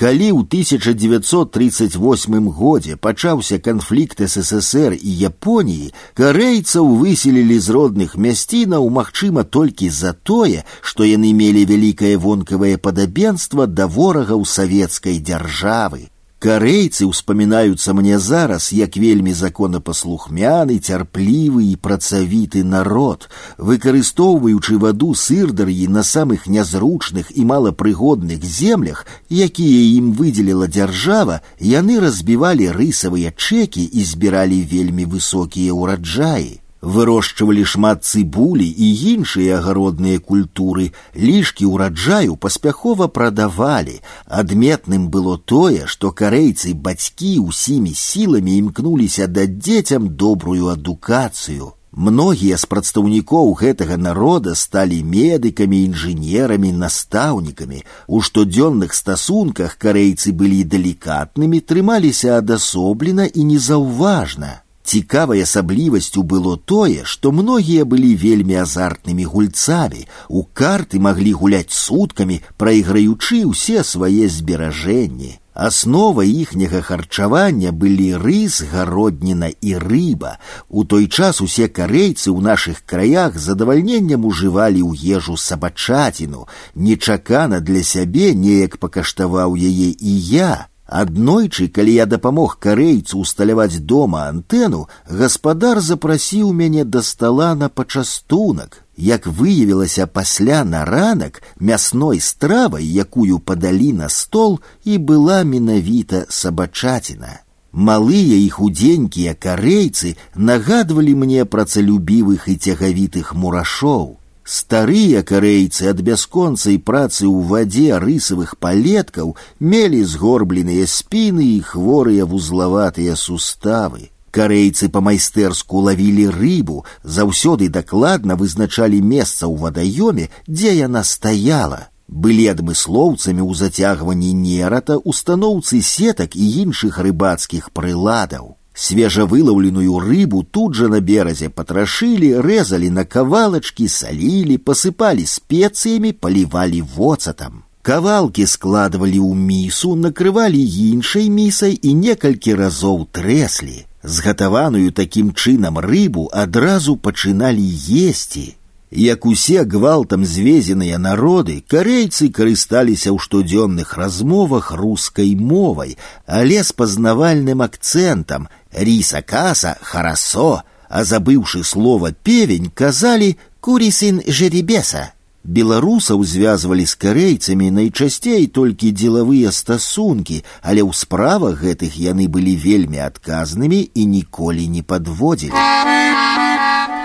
калі 0.03 0.35
ў 0.35 0.43
1938 0.43 2.51
годзе 2.51 2.97
пачаўся 2.97 3.59
канфлікт 3.59 4.23
ссср 4.25 4.97
і 4.99 5.11
японіі 5.29 5.93
карэйцаў 6.19 6.89
выселілі 7.03 7.59
з 7.67 7.77
родных 7.77 8.17
мясцінаў 8.27 8.89
магчыма 8.99 9.45
толькі 9.45 9.93
за 9.99 10.13
тое 10.31 10.65
што 10.81 11.07
яны 11.07 11.31
мелі 11.43 11.63
вялікае 11.71 12.17
вонкавае 12.25 12.77
падабенства 12.89 13.67
да 13.67 13.87
ворагаў 13.87 14.43
савецкай 14.57 15.21
дзяржавы 15.21 16.03
Карейцы 16.47 17.07
ўспамінаюцца 17.07 17.93
мне 17.95 18.17
зараз 18.19 18.65
як 18.75 18.97
вельмі 18.99 19.31
законапаслухмяны, 19.41 20.79
цярплівы 20.83 21.67
і 21.71 21.77
працавіты 21.79 22.63
народ, 22.67 23.29
выкарыстоўваючы 23.59 24.79
ваду 24.83 25.15
сырдар'і 25.15 25.87
на 25.87 26.03
самых 26.03 26.49
нязручных 26.51 27.31
і 27.31 27.47
малапрыгодных 27.47 28.43
землях, 28.43 29.07
якія 29.31 29.85
ім 30.01 30.11
выдзеліла 30.19 30.67
дзяржава, 30.67 31.39
яны 31.63 32.01
разбівалі 32.03 32.75
рысавыя 32.75 33.31
чэкі 33.31 33.87
і 33.87 34.03
збіралі 34.03 34.59
вельмі 34.75 35.07
высокія 35.15 35.79
ўраджаі 35.79 36.59
вырошчвалі 36.83 37.65
шмат 37.65 38.03
цыбулі 38.05 38.67
і 38.67 38.89
іншыя 39.15 39.59
агародныя 39.59 40.19
культуры, 40.19 40.91
лішкі 41.15 41.71
ўраджаю 41.71 42.37
паспяхова 42.37 43.07
прадавалі. 43.07 44.01
Адметным 44.27 45.07
было 45.09 45.39
тое, 45.39 45.87
што 45.87 46.11
карэйцы 46.11 46.75
бацькі 46.75 47.39
ўсімі 47.47 47.95
сіламі 47.95 48.59
імкнуліся 48.65 49.31
даць 49.31 49.55
дзецям 49.63 50.11
добрую 50.25 50.75
адукацыю. 50.75 51.73
Многія 51.93 52.57
з 52.57 52.65
прадстаўнікоў 52.73 53.53
гэтага 53.61 53.97
народа 54.01 54.55
сталі 54.57 55.03
медыкамі, 55.05 55.85
інжынерамі, 55.93 56.73
настаўнікамі. 56.73 57.85
У 58.09 58.23
штодзённых 58.25 58.97
стасунках 58.97 59.77
карэйцы 59.77 60.33
былі 60.33 60.65
далікатнымі, 60.65 61.61
трымаліся 61.61 62.41
адасоблена 62.41 63.29
і 63.29 63.45
незаўважна. 63.45 64.63
Цікавай 64.87 65.43
асаблівасцю 65.47 66.23
было 66.23 66.57
тое, 66.59 67.05
што 67.05 67.31
многія 67.33 67.85
былі 67.85 68.15
вельмі 68.19 68.59
азартнымі 68.63 69.25
гульцамі, 69.25 70.09
у 70.29 70.43
карты 70.43 70.99
маглі 70.99 71.33
гуляць 71.33 71.71
суткамі, 71.71 72.43
прайграючы 72.59 73.47
ўсе 73.47 73.85
свае 73.87 74.27
зберажэнні. 74.29 75.39
Аснова 75.55 76.25
іхняга 76.25 76.81
харчавання 76.81 77.73
былі 77.73 78.17
рыс, 78.17 78.65
гародніна 78.73 79.53
і 79.61 79.77
рыба. 79.77 80.39
У 80.69 80.85
той 80.85 81.07
час 81.07 81.45
усе 81.45 81.69
карейцы 81.69 82.33
ў 82.33 82.41
нашых 82.41 82.83
краях 82.89 83.37
задавальненнем 83.37 84.25
ужывалі 84.25 84.81
ў 84.81 84.97
ежу 84.97 85.37
сабачаціну. 85.37 86.49
Нечакана 86.75 87.61
для 87.61 87.85
сябе 87.85 88.33
неяк 88.35 88.81
пакаштаваў 88.81 89.55
яе 89.55 89.93
і 89.93 90.13
я. 90.33 90.73
Аднойчы, 90.87 91.69
калі 91.69 91.93
я 91.95 92.07
дапамог 92.07 92.59
карейцу 92.61 93.19
усталяваць 93.25 93.81
дома 93.81 94.27
антэну, 94.29 94.89
гаспадар 95.09 95.81
запрасіў 95.81 96.53
мяне 96.53 96.85
да 96.85 97.03
стала 97.03 97.55
на 97.55 97.69
пачастунак. 97.69 98.85
Як 98.97 99.27
выявілася 99.27 100.07
пасля 100.07 100.65
на 100.65 100.85
ранак 100.85 101.43
мясной 101.59 102.21
стравай, 102.21 102.85
якую 102.85 103.39
падалі 103.39 103.93
на 103.93 104.09
стол 104.09 104.61
і 104.85 104.99
была 104.99 105.45
менавіта 105.45 106.27
сабачаціна. 106.29 107.41
Малыя 107.73 108.37
і 108.37 108.51
худзенькія 108.51 109.33
карейцы 109.33 110.17
нагадвалі 110.37 111.15
мне 111.15 111.47
працалюбівых 111.49 112.49
і 112.53 112.57
цягавітых 112.57 113.33
мурашоў. 113.35 114.19
Старыя 114.47 115.23
карейцы 115.23 115.87
ад 115.91 116.01
бясконцай 116.03 116.79
працы 116.79 117.27
ў 117.31 117.47
вадзе 117.51 117.99
рысавых 118.03 118.57
палеткаў 118.59 119.37
мелі 119.61 120.03
згорбленыя 120.03 120.87
спіны 120.91 121.47
і 121.57 121.61
хворыя 121.63 122.27
вузлаватыя 122.27 123.15
суставы. 123.15 124.11
Карейцы 124.33 124.89
па-майстэрску 124.89 125.85
лавілі 125.87 126.27
рыбу, 126.35 126.85
заўсёды 127.05 127.69
дакладна 127.69 128.35
вызначалі 128.35 128.99
месца 128.99 129.47
ў 129.47 129.55
вадаёме, 129.63 130.27
дзе 130.49 130.73
яна 130.75 131.05
стаяла. 131.05 131.93
Былі 132.09 132.49
адмыслоўцамі 132.53 133.45
ў 133.45 133.53
зацягванні 133.55 134.33
нерата, 134.33 134.97
устаноўцы 134.99 135.83
сетак 135.85 136.35
і 136.35 136.49
іншых 136.65 136.99
рыбацкіх 136.99 137.71
прыладаў. 137.71 138.57
Свежавылаўленую 138.77 139.99
рыбу 139.99 140.43
тут 140.43 140.75
же 140.75 140.89
на 140.89 141.01
березе 141.01 141.51
потрошили, 141.51 142.41
резали 142.41 142.89
на 142.89 143.05
кавалачкі, 143.05 143.87
солили, 143.89 144.57
посыпали 144.57 145.25
специями, 145.25 146.13
поливали 146.13 146.81
воцатам. 146.81 147.65
Кавалкі 147.83 148.47
складывали 148.47 149.19
ў 149.19 149.35
місу, 149.35 149.97
накрывалі 149.99 150.63
іншай 150.63 151.29
місай 151.29 151.75
і 151.75 151.95
некалькі 151.99 152.55
разоў 152.55 153.09
трэслі. 153.11 153.85
Згатаваную 154.03 154.93
такім 154.93 155.35
чынам 155.35 155.79
рыбу 155.83 156.29
адразу 156.33 156.97
пачыналі 156.97 157.67
есці. 158.07 158.55
Як 158.93 159.25
усе 159.27 159.65
гвалтам 159.65 160.25
звезеныя 160.25 160.99
народы, 160.99 161.65
карейцы 161.67 162.29
карысталіся 162.29 163.09
ў 163.11 163.19
штодзённых 163.19 163.97
размовах 163.97 164.71
рускай 164.71 165.33
мовай, 165.35 165.97
але 166.27 166.63
з 166.63 166.77
пазнавальным 166.77 167.65
акцэнтам 167.65 168.49
риса 168.73 169.23
каса 169.23 169.77
харасо, 169.81 170.63
а 170.89 171.05
забыўшы 171.05 171.65
слова 171.65 172.13
певень, 172.13 172.71
казалі 172.75 173.37
курісын 173.61 174.23
жеребеса. 174.27 175.13
Беларусаў 175.45 176.23
звязвалі 176.23 176.87
з 176.87 176.95
карейцамі 176.95 177.71
найчасцей 177.75 178.47
толькі 178.47 178.93
дзелавыя 178.95 179.51
стасункі, 179.51 180.45
але 180.63 180.87
ў 180.87 180.95
справах 180.95 181.59
гэтых 181.67 181.99
яны 181.99 182.29
былі 182.31 182.55
вельмі 182.55 183.03
адказнымі 183.03 183.91
і 183.95 184.03
ніколі 184.07 184.69
не 184.69 184.83
падводзілі. 184.87 185.59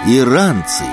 Іранцы 0.06 0.86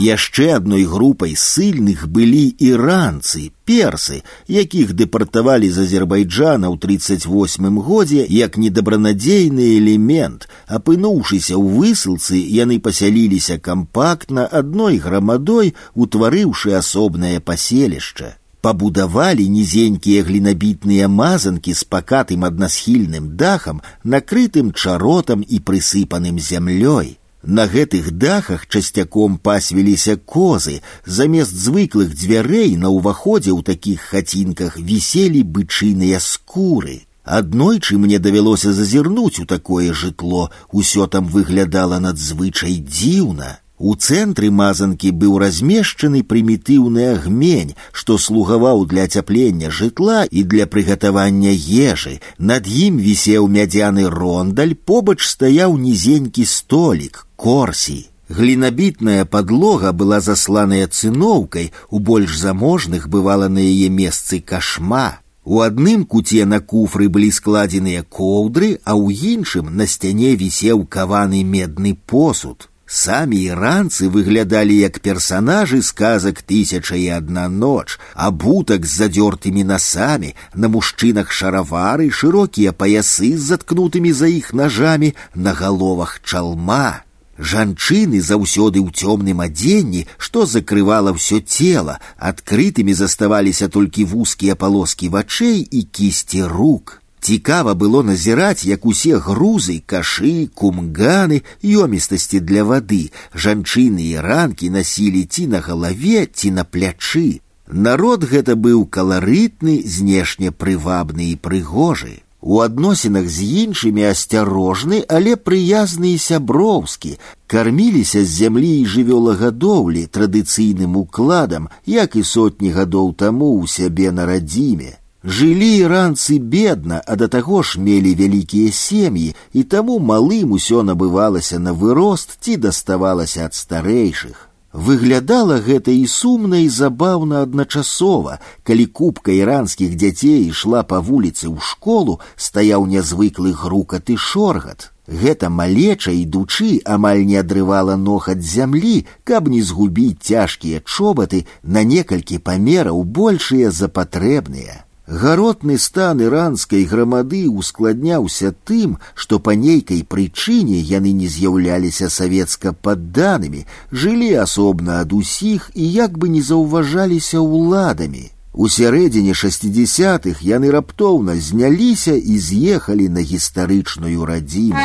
Яшчэ 0.00 0.54
адной 0.54 0.84
групай 0.84 1.34
сыльных 1.36 2.06
былі 2.06 2.54
іранцы, 2.62 3.50
персы, 3.66 4.22
якіх 4.46 4.94
дэпартавалі 4.94 5.66
з 5.66 5.82
Азербайджана 5.82 6.70
ў 6.70 6.78
38 6.78 7.80
годзе 7.82 8.22
як 8.22 8.56
недабранадзейны 8.56 9.66
элемент. 9.82 10.46
Апынуўшыся 10.70 11.58
ў 11.58 11.66
высылцы, 11.74 12.38
яны 12.38 12.78
пасяліліся 12.78 13.58
кампактна 13.58 14.46
адной 14.46 15.02
грамадой, 15.02 15.74
утварыўшы 15.94 16.78
асобнае 16.78 17.40
паселішча. 17.40 18.38
Пабудавалі 18.62 19.48
нізенькія 19.48 20.22
глінабітныя 20.22 21.08
мазанкі 21.08 21.74
з 21.74 21.82
пакатым 21.82 22.44
аднасхільным 22.46 23.34
дахам, 23.36 23.82
накрытым 24.04 24.70
чаротам 24.72 25.42
і 25.42 25.58
прысыпаным 25.58 26.38
зямлёй. 26.38 27.16
На 27.44 27.66
гэтых 27.66 28.10
дахах 28.10 28.66
часцяком 28.68 29.38
пасвіліся 29.38 30.16
козы, 30.16 30.82
замест 31.06 31.52
звыклых 31.56 32.12
дзвярэй 32.12 32.76
на 32.76 32.92
ўваходзе 32.92 33.52
ў 33.56 33.64
такіх 33.64 34.00
хацінках 34.12 34.76
віселі 34.76 35.40
бычыныя 35.48 36.20
скуры. 36.20 37.08
Аднойчы 37.24 37.96
мне 37.96 38.18
давялося 38.18 38.72
зазірнуць 38.76 39.40
у 39.40 39.46
такое 39.46 39.92
жытло, 39.94 40.50
усё 40.72 41.06
там 41.06 41.32
выглядала 41.32 41.98
надзвычай 41.98 42.76
дзіўна. 42.76 43.60
У 43.80 43.94
цэнтры 43.96 44.50
мазанкі 44.52 45.10
быў 45.20 45.38
размешчаны 45.40 46.20
прымітыўны 46.30 47.06
агмень, 47.14 47.72
што 47.92 48.18
слугаваў 48.18 48.84
для 48.84 49.08
ацяплення 49.08 49.70
жытла 49.70 50.26
і 50.28 50.44
для 50.44 50.66
прыгатавання 50.66 51.56
ежы. 51.56 52.20
Над 52.36 52.68
ім 52.68 53.00
вісеў 53.00 53.48
мядзяны 53.48 54.04
рондаль, 54.12 54.76
побач 54.76 55.24
стаяў 55.24 55.80
нізенькі 55.80 56.44
столік, 56.44 57.23
корсі. 57.36 58.10
Глінабітная 58.30 59.24
падлога 59.24 59.90
была 59.92 60.20
засланая 60.20 60.86
цыноўкай, 60.86 61.72
у 61.90 61.98
больш 61.98 62.38
заможных 62.38 63.08
бывала 63.08 63.48
на 63.48 63.58
яе 63.58 63.88
месцы 63.90 64.38
кашма. 64.40 65.18
У 65.44 65.60
адным 65.66 66.04
куце 66.04 66.44
на 66.44 66.60
куфры 66.60 67.08
былі 67.08 67.30
складзеныя 67.34 68.04
коўдры, 68.04 68.78
а 68.84 68.94
ў 68.94 69.34
іншым 69.34 69.74
на 69.74 69.86
сцяне 69.90 70.36
вісеў 70.36 70.86
каваны 70.86 71.42
медны 71.42 71.96
посуд. 72.06 72.70
Самі 72.86 73.38
іранцы 73.38 74.06
выглядалі 74.10 74.78
як 74.78 75.02
персанажы 75.02 75.82
сказак 75.82 76.42
тысяча 76.42 76.94
і 76.94 77.06
адна 77.18 77.48
ноч, 77.48 77.98
абутак 78.14 78.86
з 78.86 78.94
задзёртымі 79.02 79.62
насамі, 79.66 80.34
на 80.54 80.70
мужчынах 80.70 81.30
шаравары, 81.30 82.10
шырокія 82.10 82.70
паясы 82.70 83.34
з 83.34 83.42
заткнутымі 83.54 84.12
за 84.12 84.26
іх 84.26 84.54
нажамі, 84.54 85.14
на 85.34 85.54
галовах 85.54 86.18
чалма. 86.22 87.02
Жанчыны 87.40 88.20
заўсёды 88.20 88.84
ў 88.84 88.92
цёмным 88.92 89.40
адзенні, 89.40 90.06
што 90.18 90.44
закрывала 90.44 91.16
ўсё 91.16 91.40
цела, 91.40 91.96
адкрытымі 92.18 92.92
заставаліся 92.92 93.68
толькі 93.68 94.04
вузкія 94.04 94.56
палоскі 94.56 95.08
вачэй 95.08 95.60
і 95.64 95.80
кісці 95.82 96.42
рук. 96.44 97.00
Цікава 97.20 97.74
было 97.74 98.02
назіраць, 98.02 98.64
як 98.64 98.86
усе 98.86 99.16
грузы, 99.18 99.82
кашы, 99.86 100.48
кумганы, 100.54 101.42
ёмістасці 101.64 102.40
для 102.40 102.64
вады, 102.64 103.12
жанчыны 103.34 104.04
і 104.08 104.20
ранкі 104.20 104.70
насілі 104.70 105.24
ці 105.24 105.46
на 105.46 105.60
галаве, 105.60 106.26
ці 106.26 106.50
на 106.50 106.64
плячы. 106.64 107.40
Народ 107.68 108.24
гэта 108.24 108.56
быў 108.56 108.84
каларытны, 108.84 109.80
знешне 109.84 110.50
прывабны 110.50 111.32
і 111.32 111.36
прыгожы. 111.36 112.20
У 112.44 112.60
адносінах 112.64 113.28
з 113.28 113.44
іншымі 113.64 114.04
асцярожны, 114.10 115.04
але 115.08 115.36
прыязны 115.36 116.14
і 116.16 116.18
сяброўскі, 116.18 117.18
карміліся 117.46 118.24
з 118.24 118.30
зямлі 118.32 118.70
і 118.80 118.86
жывёлагадоўлі 118.86 120.06
традыцыйным 120.08 120.96
укладам, 120.96 121.68
як 121.84 122.16
і 122.16 122.24
сотні 122.24 122.72
гадоў 122.72 123.12
таму 123.12 123.60
ў 123.60 123.68
сябе 123.68 124.08
на 124.10 124.24
радзіме. 124.24 124.96
Жылі 125.22 125.68
іранцы 125.84 126.38
бедна, 126.40 127.02
а 127.06 127.16
да 127.20 127.28
таго 127.28 127.60
ж 127.62 127.76
мелі 127.76 128.14
вялікія 128.16 128.72
сем'і, 128.72 129.34
і 129.52 129.62
таму 129.62 129.98
малым 130.00 130.56
усё 130.56 130.80
набывалася 130.80 131.60
на 131.60 131.76
вырост 131.76 132.40
ці 132.40 132.56
даставалася 132.56 133.44
ад 133.44 133.52
старэйшых. 133.52 134.48
Выглядала 134.74 135.58
гэта 135.58 135.90
і 135.90 136.06
сумна 136.06 136.60
і 136.62 136.68
забаўна 136.70 137.42
адначасова, 137.42 138.38
калі 138.62 138.86
купка 138.86 139.34
іранскіх 139.34 139.96
дзяцей 139.98 140.46
ішла 140.46 140.82
па 140.86 141.00
вуліцы 141.02 141.50
ў 141.50 141.58
школу, 141.58 142.20
стаяў 142.36 142.86
нязвыклы 142.86 143.50
грукат 143.50 144.14
і 144.14 144.16
шоргат. 144.16 144.92
Гэта 145.10 145.50
малеча 145.50 146.14
ідучы 146.14 146.78
амаль 146.86 147.26
не 147.26 147.40
адрывала 147.42 147.96
ног 147.98 148.28
ад 148.30 148.46
зямлі, 148.46 149.06
каб 149.24 149.50
не 149.50 149.58
згубіць 149.58 150.22
цяжкія 150.22 150.86
чобаты 150.86 151.46
на 151.62 151.82
некалькі 151.82 152.38
памераў 152.38 153.02
большыя 153.02 153.74
за 153.74 153.90
патрэбныя. 153.90 154.83
Гаротны 155.10 155.76
стан 155.76 156.20
іранскай 156.22 156.84
грамады 156.86 157.48
ускладняўся 157.50 158.52
тым, 158.64 158.98
што 159.14 159.40
па 159.42 159.56
нейкай 159.58 160.04
прычыне 160.06 160.78
яны 160.78 161.10
не 161.10 161.26
з'яўляліся 161.26 162.10
савецка 162.16 162.72
падданымі, 162.72 163.66
жылі 163.90 164.30
асобна 164.44 165.00
ад 165.02 165.12
усіх 165.12 165.70
і 165.74 165.90
як 165.96 166.14
бы 166.14 166.30
не 166.30 166.42
заўважаліся 166.42 167.42
ўладамі. 167.42 168.30
У 168.54 168.70
сярэдзіне 168.70 169.34
шестидесятых 169.34 170.46
яны 170.46 170.70
раптоўна 170.70 171.34
зняліся 171.34 172.14
і 172.14 172.38
з'ехалі 172.38 173.10
на 173.10 173.26
гістарычную 173.26 174.24
радзіму. 174.24 174.78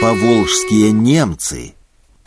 Паволжскія 0.00 0.92
немцы 0.92 1.74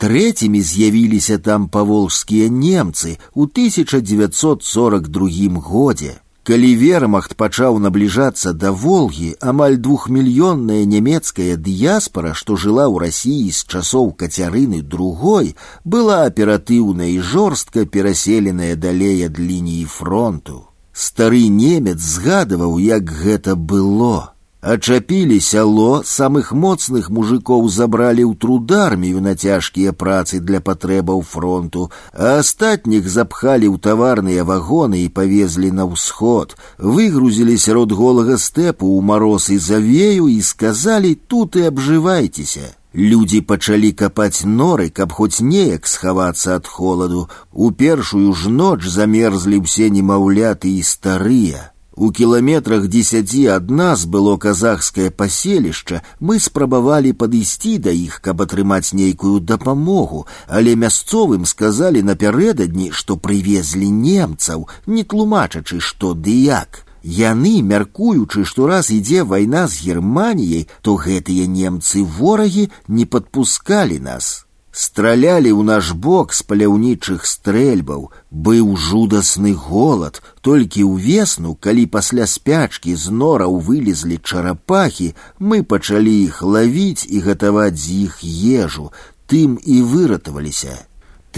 Трэцімі 0.02 0.62
з'явіліся 0.62 1.42
там 1.42 1.68
паволжскія 1.68 2.48
немцы 2.48 3.18
ў 3.34 3.50
1942 3.50 5.58
годзе. 5.58 6.22
Калі 6.48 6.68
вермахт 6.80 7.34
пачаў 7.36 7.76
набліжацца 7.84 8.54
да 8.56 8.70
волгі, 8.72 9.34
амаль 9.50 9.76
двухмільённая 9.76 10.86
нямецкая 10.88 11.58
дыяспара, 11.58 12.32
што 12.32 12.56
жыла 12.56 12.86
ў 12.88 13.04
рассіі 13.04 13.50
з 13.52 13.68
часоў 13.68 14.16
кацярыны 14.22 14.80
другой, 14.80 15.52
была 15.84 16.24
аператыўна 16.30 17.10
і 17.12 17.20
жорстка 17.20 17.84
пераселеная 17.84 18.80
далей 18.80 19.20
ад 19.26 19.36
лініі 19.36 19.84
фронту. 19.98 20.64
Стары 20.94 21.52
немец 21.52 22.00
згадываў, 22.00 22.80
як 22.80 23.10
гэта 23.10 23.52
было. 23.54 24.31
Ачапілі 24.62 25.38
сяло 25.40 26.02
самых 26.02 26.50
моцных 26.50 27.10
мужикоў 27.14 27.68
забралі 27.70 28.24
ў 28.26 28.34
трудармію 28.42 29.20
на 29.22 29.36
цяжкія 29.38 29.92
працы 29.94 30.40
для 30.42 30.58
патрэбаў 30.58 31.22
фронту, 31.22 31.84
а 32.10 32.42
астатніх 32.42 33.06
запхалі 33.06 33.70
ў 33.70 33.78
таварныя 33.78 34.42
вагоны 34.42 35.04
і 35.04 35.12
павезлі 35.14 35.70
на 35.70 35.86
ўсход, 35.86 36.58
выгрузілі 36.78 37.54
сярод 37.54 37.94
голага 37.94 38.34
стэпу 38.34 38.82
ў 38.82 38.98
мароз 39.12 39.46
і 39.54 39.62
завею 39.62 40.26
і 40.26 40.42
сказалі 40.42 41.14
тут 41.14 41.54
і 41.54 41.70
абжывайцеся. 41.70 42.74
Людзі 42.98 43.46
пачалі 43.46 43.94
капаць 43.94 44.42
норы, 44.42 44.90
каб 44.90 45.14
хоць 45.14 45.38
неяк 45.38 45.86
схавацца 45.86 46.58
ад 46.58 46.66
холаду. 46.66 47.28
У 47.52 47.70
першую 47.70 48.34
ж 48.34 48.50
ноч 48.50 48.82
замерзлі 48.90 49.62
ўсе 49.62 49.86
немаўляты 49.86 50.74
і 50.74 50.82
старыя. 50.82 51.70
У 51.98 52.12
кіламетрах 52.14 52.84
дзесяці 52.86 53.40
ад 53.50 53.70
нас 53.74 54.04
было 54.06 54.36
казахскае 54.38 55.10
паселішча, 55.10 56.02
мы 56.20 56.38
спрабавалі 56.38 57.10
падысці 57.12 57.72
да 57.82 57.90
іх, 57.90 58.20
каб 58.22 58.44
атрымаць 58.44 58.94
нейкую 58.94 59.40
дапамогу, 59.42 60.26
але 60.46 60.76
мясцовым 60.78 61.42
сказалі 61.44 62.04
напярэдадні, 62.06 62.92
што 62.92 63.16
прывезлі 63.16 63.90
немцаў, 63.90 64.68
не 64.86 65.02
тлумачачы, 65.02 65.80
што 65.80 66.14
ды 66.14 66.38
як. 66.46 66.84
Яны, 67.02 67.62
мяркуючы, 67.62 68.44
што 68.44 68.70
раз 68.70 68.90
ідзе 68.94 69.26
вайна 69.26 69.66
з 69.66 69.82
Германіяй, 69.86 70.68
то 70.82 70.94
гэтыя 70.94 71.50
немцы 71.50 72.04
ворагі 72.04 72.70
не 72.86 73.06
падпускалі 73.06 73.98
нас. 73.98 74.46
Стралялі 74.78 75.50
ў 75.50 75.66
наш 75.66 75.86
бок 76.06 76.32
з 76.38 76.44
паляўнічых 76.46 77.24
стрэльбаў, 77.26 78.02
быў 78.30 78.76
жудасны 78.78 79.50
голад, 79.54 80.20
толькі 80.40 80.84
ўвесну, 80.86 81.54
калі 81.66 81.86
пасля 81.96 82.28
спячкі 82.30 82.94
з 82.94 83.10
нораў 83.10 83.58
вылезлі 83.68 84.20
чарапахі, 84.22 85.08
мы 85.40 85.64
пачалі 85.72 86.14
іх 86.28 86.42
лавіць 86.42 87.10
і 87.10 87.24
гатаваць 87.26 87.80
з 87.80 88.06
іх 88.06 88.22
ежу, 88.62 88.92
тым 89.26 89.58
і 89.58 89.82
выратаваліся. 89.82 90.78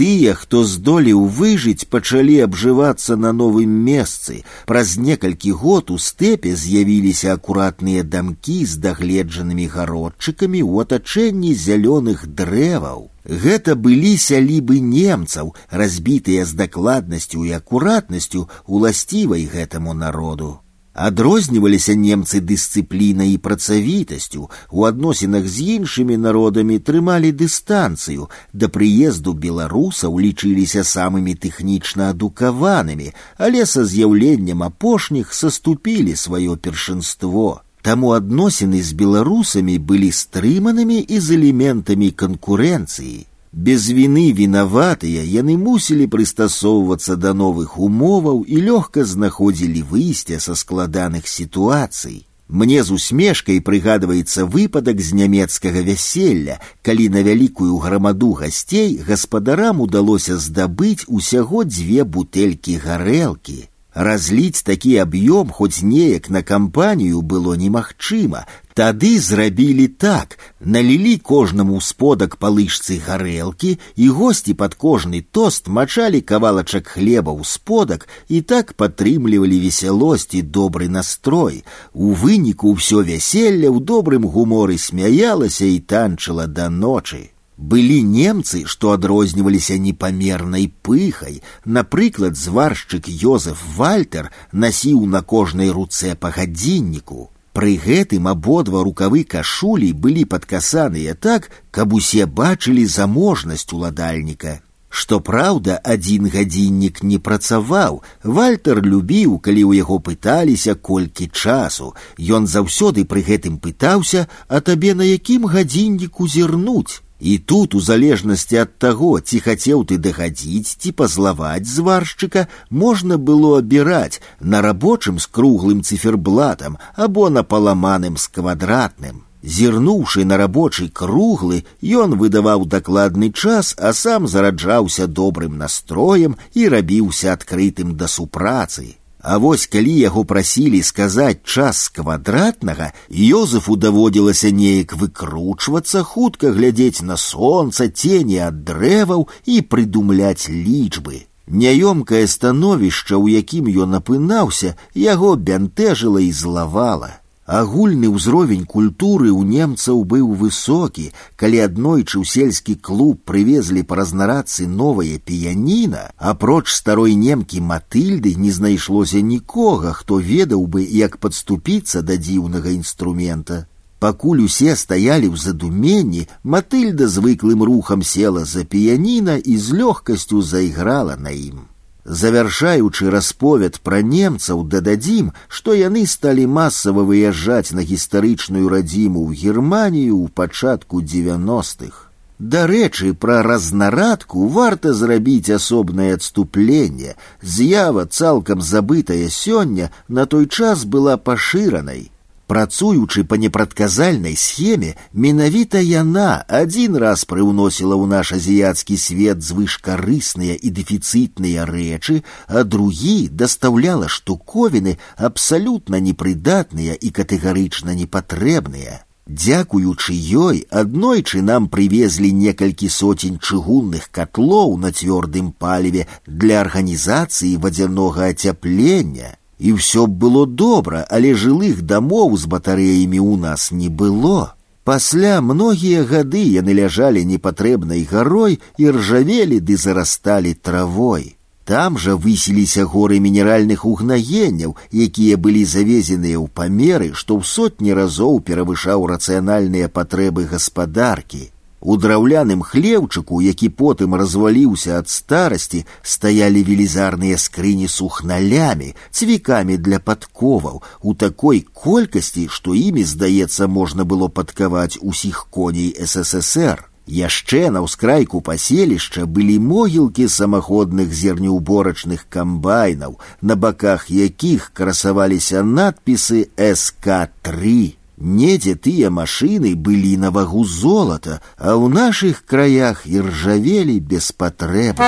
Тыя, 0.01 0.33
хто 0.33 0.63
здолеў 0.63 1.25
выжыць, 1.37 1.85
пачалі 1.93 2.35
абжывацца 2.45 3.17
на 3.23 3.31
новым 3.39 3.73
месцы. 3.87 4.37
Праз 4.65 4.95
некалькі 4.97 5.51
год 5.63 5.91
у 5.91 5.97
стэпе 6.05 6.55
з'явіліся 6.55 7.35
акуратныя 7.37 8.03
дамкі 8.15 8.57
з 8.65 8.79
дагледжанымі 8.85 9.67
гародчыкамі 9.75 10.63
ў 10.63 10.87
атачэнні 10.87 11.53
зялёных 11.65 12.25
дрэваў. 12.39 13.11
Гэта 13.45 13.75
былі 13.75 14.15
сялібы 14.17 14.79
немцаў, 14.79 15.53
разбітыя 15.69 16.49
з 16.49 16.57
дакладнасцю 16.63 17.45
і 17.45 17.53
акуратнасцю 17.59 18.47
уласцівай 18.65 19.45
гэтаму 19.53 19.93
народу. 19.93 20.51
Адрозніваліся 20.95 21.93
немцы 21.95 22.41
дысцыплінай 22.43 23.31
і 23.33 23.37
працавітасцю, 23.37 24.49
у 24.71 24.83
адносінах 24.83 25.47
з 25.47 25.79
іншымі 25.79 26.17
народамі 26.17 26.79
трымалі 26.79 27.31
дыстанцыю, 27.31 28.27
да 28.51 28.67
прыезду 28.67 29.31
беларусаў 29.31 30.19
лічыліся 30.19 30.83
самымі 30.83 31.35
тэхнічна 31.39 32.11
адукаванымі, 32.11 33.15
але 33.37 33.65
са 33.65 33.85
з'яўленнем 33.87 34.67
апошніх 34.67 35.33
саступілі 35.33 36.19
сваё 36.19 36.59
першынство. 36.59 37.63
Таму 37.81 38.11
адносіны 38.11 38.83
з 38.83 38.91
беларусамі 38.91 39.79
былі 39.79 40.11
стрыманымі 40.11 40.99
і 40.99 41.19
з 41.19 41.39
элементамі 41.39 42.11
канкурэнцыі. 42.11 43.25
Без 43.55 43.89
вины 43.91 44.31
вінаватыя 44.31 45.23
яны 45.27 45.57
мусілі 45.59 46.07
прыстасоўвацца 46.07 47.19
да 47.19 47.33
новых 47.35 47.77
умоваў 47.77 48.43
і 48.47 48.57
лёгка 48.67 49.03
знаходзілі 49.03 49.81
выйсце 49.91 50.39
са 50.39 50.55
складаных 50.55 51.27
сітуацый. 51.27 52.25
Мне 52.51 52.83
з 52.83 52.91
усмешкай 52.91 53.59
прыгадваецца 53.63 54.43
выпадак 54.43 54.99
з 54.99 55.15
нямецкага 55.15 55.83
вяселля, 55.87 56.59
калі 56.81 57.07
на 57.09 57.23
вялікую 57.27 57.77
грамаду 57.79 58.31
гасцей 58.39 58.99
гаспадарам 59.07 59.79
удалося 59.79 60.35
здабыць 60.35 61.07
усяго 61.07 61.63
дзве 61.63 62.03
бутэлькі 62.03 62.75
гарэлкі. 62.83 63.71
Разліць 63.93 64.63
такі 64.63 64.95
аб'ём 65.03 65.51
хоць 65.51 65.83
неяк 65.83 66.29
на 66.29 66.43
кампанію 66.43 67.21
было 67.21 67.55
немагчыма. 67.55 68.47
Тады 68.75 69.19
зрабілі 69.19 69.87
так, 69.87 70.39
налілі 70.59 71.17
кожнаму 71.17 71.81
сподак 71.81 72.37
па 72.37 72.47
лыжцы 72.49 72.99
гарэлкі, 73.07 73.77
і 73.95 74.05
госці 74.19 74.53
пад 74.61 74.77
кожны 74.79 75.19
тост 75.31 75.67
мачалі 75.67 76.21
кавалачак 76.21 76.87
хлеба 76.87 77.35
ў 77.35 77.43
сподак 77.43 78.07
і 78.29 78.39
так 78.41 78.71
падтрымлівалі 78.79 79.59
весялосць 79.65 80.31
і 80.39 80.41
добры 80.41 80.87
настрой. 80.87 81.63
У 81.93 82.15
выніку 82.15 82.71
ўсё 82.77 83.03
вяселля 83.03 83.67
ў 83.67 83.83
добрым 83.83 84.23
гуморы 84.23 84.79
смяялася 84.79 85.67
і 85.67 85.83
танчыла 85.83 86.47
да 86.47 86.71
ночы. 86.71 87.35
Былі 87.61 88.01
немцы, 88.01 88.63
што 88.65 88.95
адрозніваліся 88.95 89.77
непамернай 89.77 90.71
пыхай. 90.81 91.43
Напрыклад, 91.65 92.39
зваршчык 92.39 93.05
Йозеф 93.05 93.61
Вальтер 93.75 94.31
насіў 94.51 95.05
на 95.05 95.21
кожнай 95.21 95.69
руцэ 95.69 96.15
па 96.15 96.31
гадзінніку. 96.31 97.29
Пры 97.55 97.75
гэтым 97.83 98.27
абодва 98.31 98.81
рукавы 98.87 99.23
кашулі 99.27 99.91
былі 100.03 100.23
падкасаныя 100.33 101.15
так, 101.27 101.49
каб 101.71 101.93
усе 101.93 102.25
бачылі 102.25 102.85
заможнасць 102.85 103.71
уладальніка. 103.75 104.61
Што 104.91 105.19
праўда, 105.23 105.75
адзін 105.93 106.27
гадзіннік 106.31 107.03
не 107.03 107.19
працаваў. 107.27 108.01
Вальтер 108.23 108.81
любіў, 108.83 109.37
калі 109.39 109.61
ў 109.67 109.83
яго 109.83 109.99
пыталіся 109.99 110.75
колькі 110.75 111.27
часу. 111.31 111.93
Ён 112.19 112.47
заўсёды 112.47 113.05
пры 113.07 113.23
гэтым 113.23 113.55
пытаўся, 113.59 114.27
а 114.47 114.59
табе 114.59 114.91
на 114.95 115.07
якім 115.07 115.47
гадзінніку 115.47 116.27
зірнуць. 116.27 116.99
І 117.21 117.37
тут, 117.37 117.75
у 117.75 117.79
залежнасці 117.79 118.57
ад 118.65 118.71
таго, 118.81 119.19
ці 119.21 119.39
хацеў 119.45 119.83
ты 119.85 119.97
дагадзіць 120.01 120.75
ці 120.81 120.91
пазлаваць 120.91 121.69
зваршчыка, 121.69 122.47
можна 122.69 123.17
было 123.17 123.59
абіраць 123.61 124.21
на 124.39 124.61
рабочым 124.65 125.19
з 125.19 125.29
круглым 125.29 125.83
циферблатам 125.83 126.79
або 126.95 127.29
на 127.29 127.43
паламаным 127.43 128.17
з 128.17 128.25
квадратным. 128.25 129.21
Зірнуўшы 129.43 130.25
на 130.25 130.37
рабочы 130.37 130.89
круглы, 130.89 131.63
ён 131.81 132.17
выдаваў 132.17 132.65
дакладны 132.65 133.31
час, 133.31 133.75
а 133.77 133.93
сам 133.93 134.27
зараджаўся 134.27 135.07
добрым 135.07 135.57
настроем 135.57 136.37
і 136.53 136.67
рабіўся 136.73 137.33
адкрытым 137.33 137.95
да 137.97 138.07
супрацы. 138.07 138.97
А 139.21 139.37
вось 139.37 139.67
калі 139.69 139.93
яго 139.93 140.23
прасілі 140.25 140.81
сказаць 140.83 141.45
час 141.45 141.89
квадратнага, 141.93 142.89
Йозефу 143.09 143.75
даводзілася 143.77 144.49
неяк 144.49 144.95
выкручвацца, 144.97 146.01
хутка 146.03 146.51
глядзець 146.55 147.05
на 147.05 147.17
сонца, 147.17 147.89
цені 147.89 148.41
ад 148.49 148.63
дрэваў 148.65 149.27
і 149.45 149.61
прыдумляць 149.61 150.49
лічбы. 150.49 151.27
Няёмкае 151.47 152.25
становішча, 152.27 153.17
у 153.17 153.29
якім 153.29 153.69
ён 153.85 154.01
апынаўся, 154.01 154.73
яго 154.95 155.35
бянтэжыла 155.35 156.21
і 156.25 156.31
злавала. 156.31 157.21
Агульны 157.51 158.07
ўзровень 158.07 158.63
культуры 158.63 159.27
ў 159.27 159.43
немцаў 159.43 160.03
быў 160.11 160.27
высокі, 160.41 161.09
калі 161.35 161.57
аднойчы 161.67 162.21
ў 162.21 162.25
сельскі 162.33 162.75
клуб 162.79 163.17
прывезлі 163.27 163.83
па 163.89 163.97
разнарадцы 163.99 164.67
новае 164.71 165.17
піяніна, 165.19 166.03
апроч 166.15 166.71
старой 166.71 167.17
немкі 167.23 167.59
матыльды 167.59 168.35
не 168.35 168.51
знайшлося 168.55 169.19
нікога, 169.19 169.91
хто 169.99 170.21
ведаў 170.29 170.63
бы, 170.63 170.85
як 170.85 171.17
падступіцца 171.17 172.05
да 172.05 172.15
дзіўнага 172.15 172.71
інструмента. 172.71 173.65
Пакуль 173.99 174.45
усе 174.47 174.77
стаялі 174.79 175.27
ў 175.27 175.35
задуменні, 175.35 176.23
матыльда 176.43 177.11
звыклым 177.11 177.67
рухам 177.67 178.01
села 178.13 178.45
за 178.45 178.63
піяніна 178.63 179.35
і 179.35 179.57
з 179.57 179.81
лёгкасцю 179.81 180.39
зайграла 180.39 181.19
на 181.19 181.35
ім. 181.35 181.67
Завяршаючы 182.05 183.09
расповед 183.13 183.79
пра 183.85 184.01
немцаў 184.01 184.63
дададзім, 184.65 185.31
што 185.47 185.73
яны 185.77 186.07
сталі 186.07 186.45
масава 186.47 187.03
выязджаць 187.05 187.77
на 187.77 187.85
гістарычную 187.85 188.69
радзіму 188.69 189.21
ў 189.21 189.37
Германію 189.37 190.17
ў 190.17 190.27
пачатку 190.33 191.01
90-х. 191.01 192.09
Дарэчы, 192.41 193.13
пра 193.13 193.43
разнарадку 193.45 194.47
варта 194.47 194.93
зрабіць 194.97 195.53
асобнае 195.53 196.15
адступленне. 196.17 197.13
З'ява 197.41 198.07
цалкам 198.09 198.65
забытая 198.65 199.29
сёння 199.29 199.91
на 200.07 200.25
той 200.25 200.47
час 200.47 200.85
была 200.85 201.17
пашыранай. 201.17 202.09
Працуючы 202.51 203.23
па 203.23 203.37
непрадказальнай 203.39 204.33
схеме, 204.35 204.95
менавіта 205.25 205.79
яна 205.79 206.43
адзін 206.57 206.97
раз 207.03 207.23
прыўносіла 207.23 207.95
ў 207.95 208.11
наш 208.11 208.33
азіяцкі 208.37 208.97
свет 209.03 209.39
звышкарысныя 209.49 210.57
і 210.59 210.71
дэфіцытныя 210.79 211.63
рэчы, 211.69 212.17
а 212.51 212.65
другі 212.67 213.31
дастаўляла 213.43 214.11
штуковіны 214.11 214.97
абсалютна 215.15 216.03
непрыдатныя 216.03 216.99
і 216.99 217.15
катэгарычна 217.21 217.95
непатрэбныя. 217.95 218.99
Дзякуючы 219.31 220.11
ёй 220.11 220.65
аднойчы 220.67 221.39
нам 221.41 221.71
прывезлі 221.71 222.35
некалькі 222.35 222.89
соцень 222.91 223.39
чыгунных 223.39 224.11
котлоў 224.11 224.75
на 224.75 224.91
цвёрдым 224.91 225.53
паліве 225.55 226.03
для 226.27 226.59
арганізацыі 226.67 227.55
вадзянога 227.63 228.27
ацяплення. 228.35 229.37
І 229.59 229.73
ўсё 229.77 230.07
б 230.07 230.17
было 230.23 230.45
добра, 230.45 231.05
але 231.09 231.35
жылых 231.37 231.81
дамоў 231.85 232.37
з 232.37 232.49
батарэямі 232.49 233.19
ў 233.21 233.37
нас 233.37 233.69
не 233.71 233.89
было. 233.89 234.55
Пасля 234.83 235.41
многія 235.41 236.01
гады 236.03 236.41
яны 236.41 236.73
ляжалі 236.73 237.21
непатрэбнай 237.33 238.01
гарой 238.09 238.57
і 238.81 238.89
ржавелі 238.97 239.61
ды 239.61 239.77
зарасталі 239.77 240.53
травой. 240.57 241.37
Там 241.71 241.97
жа 242.01 242.17
высіліся 242.17 242.83
горы 242.89 243.19
мінеральных 243.21 243.85
угнаенняў, 243.85 244.75
якія 244.91 245.37
былі 245.37 245.63
завезеныя 245.63 246.41
ў 246.41 246.49
памеры, 246.49 247.13
што 247.13 247.37
ў 247.37 247.45
сотні 247.45 247.93
разоў 247.93 248.41
перавышаў 248.41 249.05
рацыянальныя 249.13 249.87
патрэбы 249.87 250.49
гаспадаркі. 250.49 251.53
У 251.85 251.97
драўляным 251.97 252.61
хлеўчыку, 252.61 253.41
які 253.41 253.67
потым 253.69 254.13
разваліўся 254.13 254.99
ад 255.01 255.09
старасці, 255.09 255.81
стаялі 256.03 256.61
велізарныя 256.67 257.39
скрыні 257.41 257.87
сухналямі, 257.89 258.93
цвікамі 259.09 259.77
для 259.77 259.97
падковаў, 259.99 260.83
у 261.01 261.13
такой 261.15 261.65
колькасці, 261.73 262.47
што 262.53 262.77
імі, 262.77 263.03
здаецца, 263.03 263.67
можна 263.67 264.05
было 264.05 264.29
падкаваць 264.29 265.01
усіх 265.01 265.47
коней 265.49 265.95
ССР. 265.97 266.85
Яшчэ 267.09 267.71
на 267.73 267.81
ўскрайку 267.81 268.41
паселішча 268.45 269.25
былі 269.25 269.57
могілкі 269.59 270.27
самаходных 270.29 271.09
зернеўборачных 271.09 272.29
камбайнаў, 272.29 273.17
на 273.41 273.55
баках 273.55 274.05
якіх 274.13 274.69
красаваліся 274.77 275.65
надпісы 275.65 276.45
СК3. 276.55 277.97
Недзе 278.21 278.75
тыя 278.75 279.09
машыны 279.09 279.73
былі 279.73 280.13
на 280.21 280.29
вагу 280.29 280.61
золата, 280.63 281.41
а 281.57 281.73
ў 281.73 281.89
нашых 281.89 282.45
краях 282.45 283.09
і 283.09 283.25
ржавелі 283.25 283.97
без 283.97 284.29
патрэбы. 284.29 285.01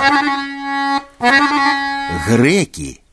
Грекі. 2.26 3.03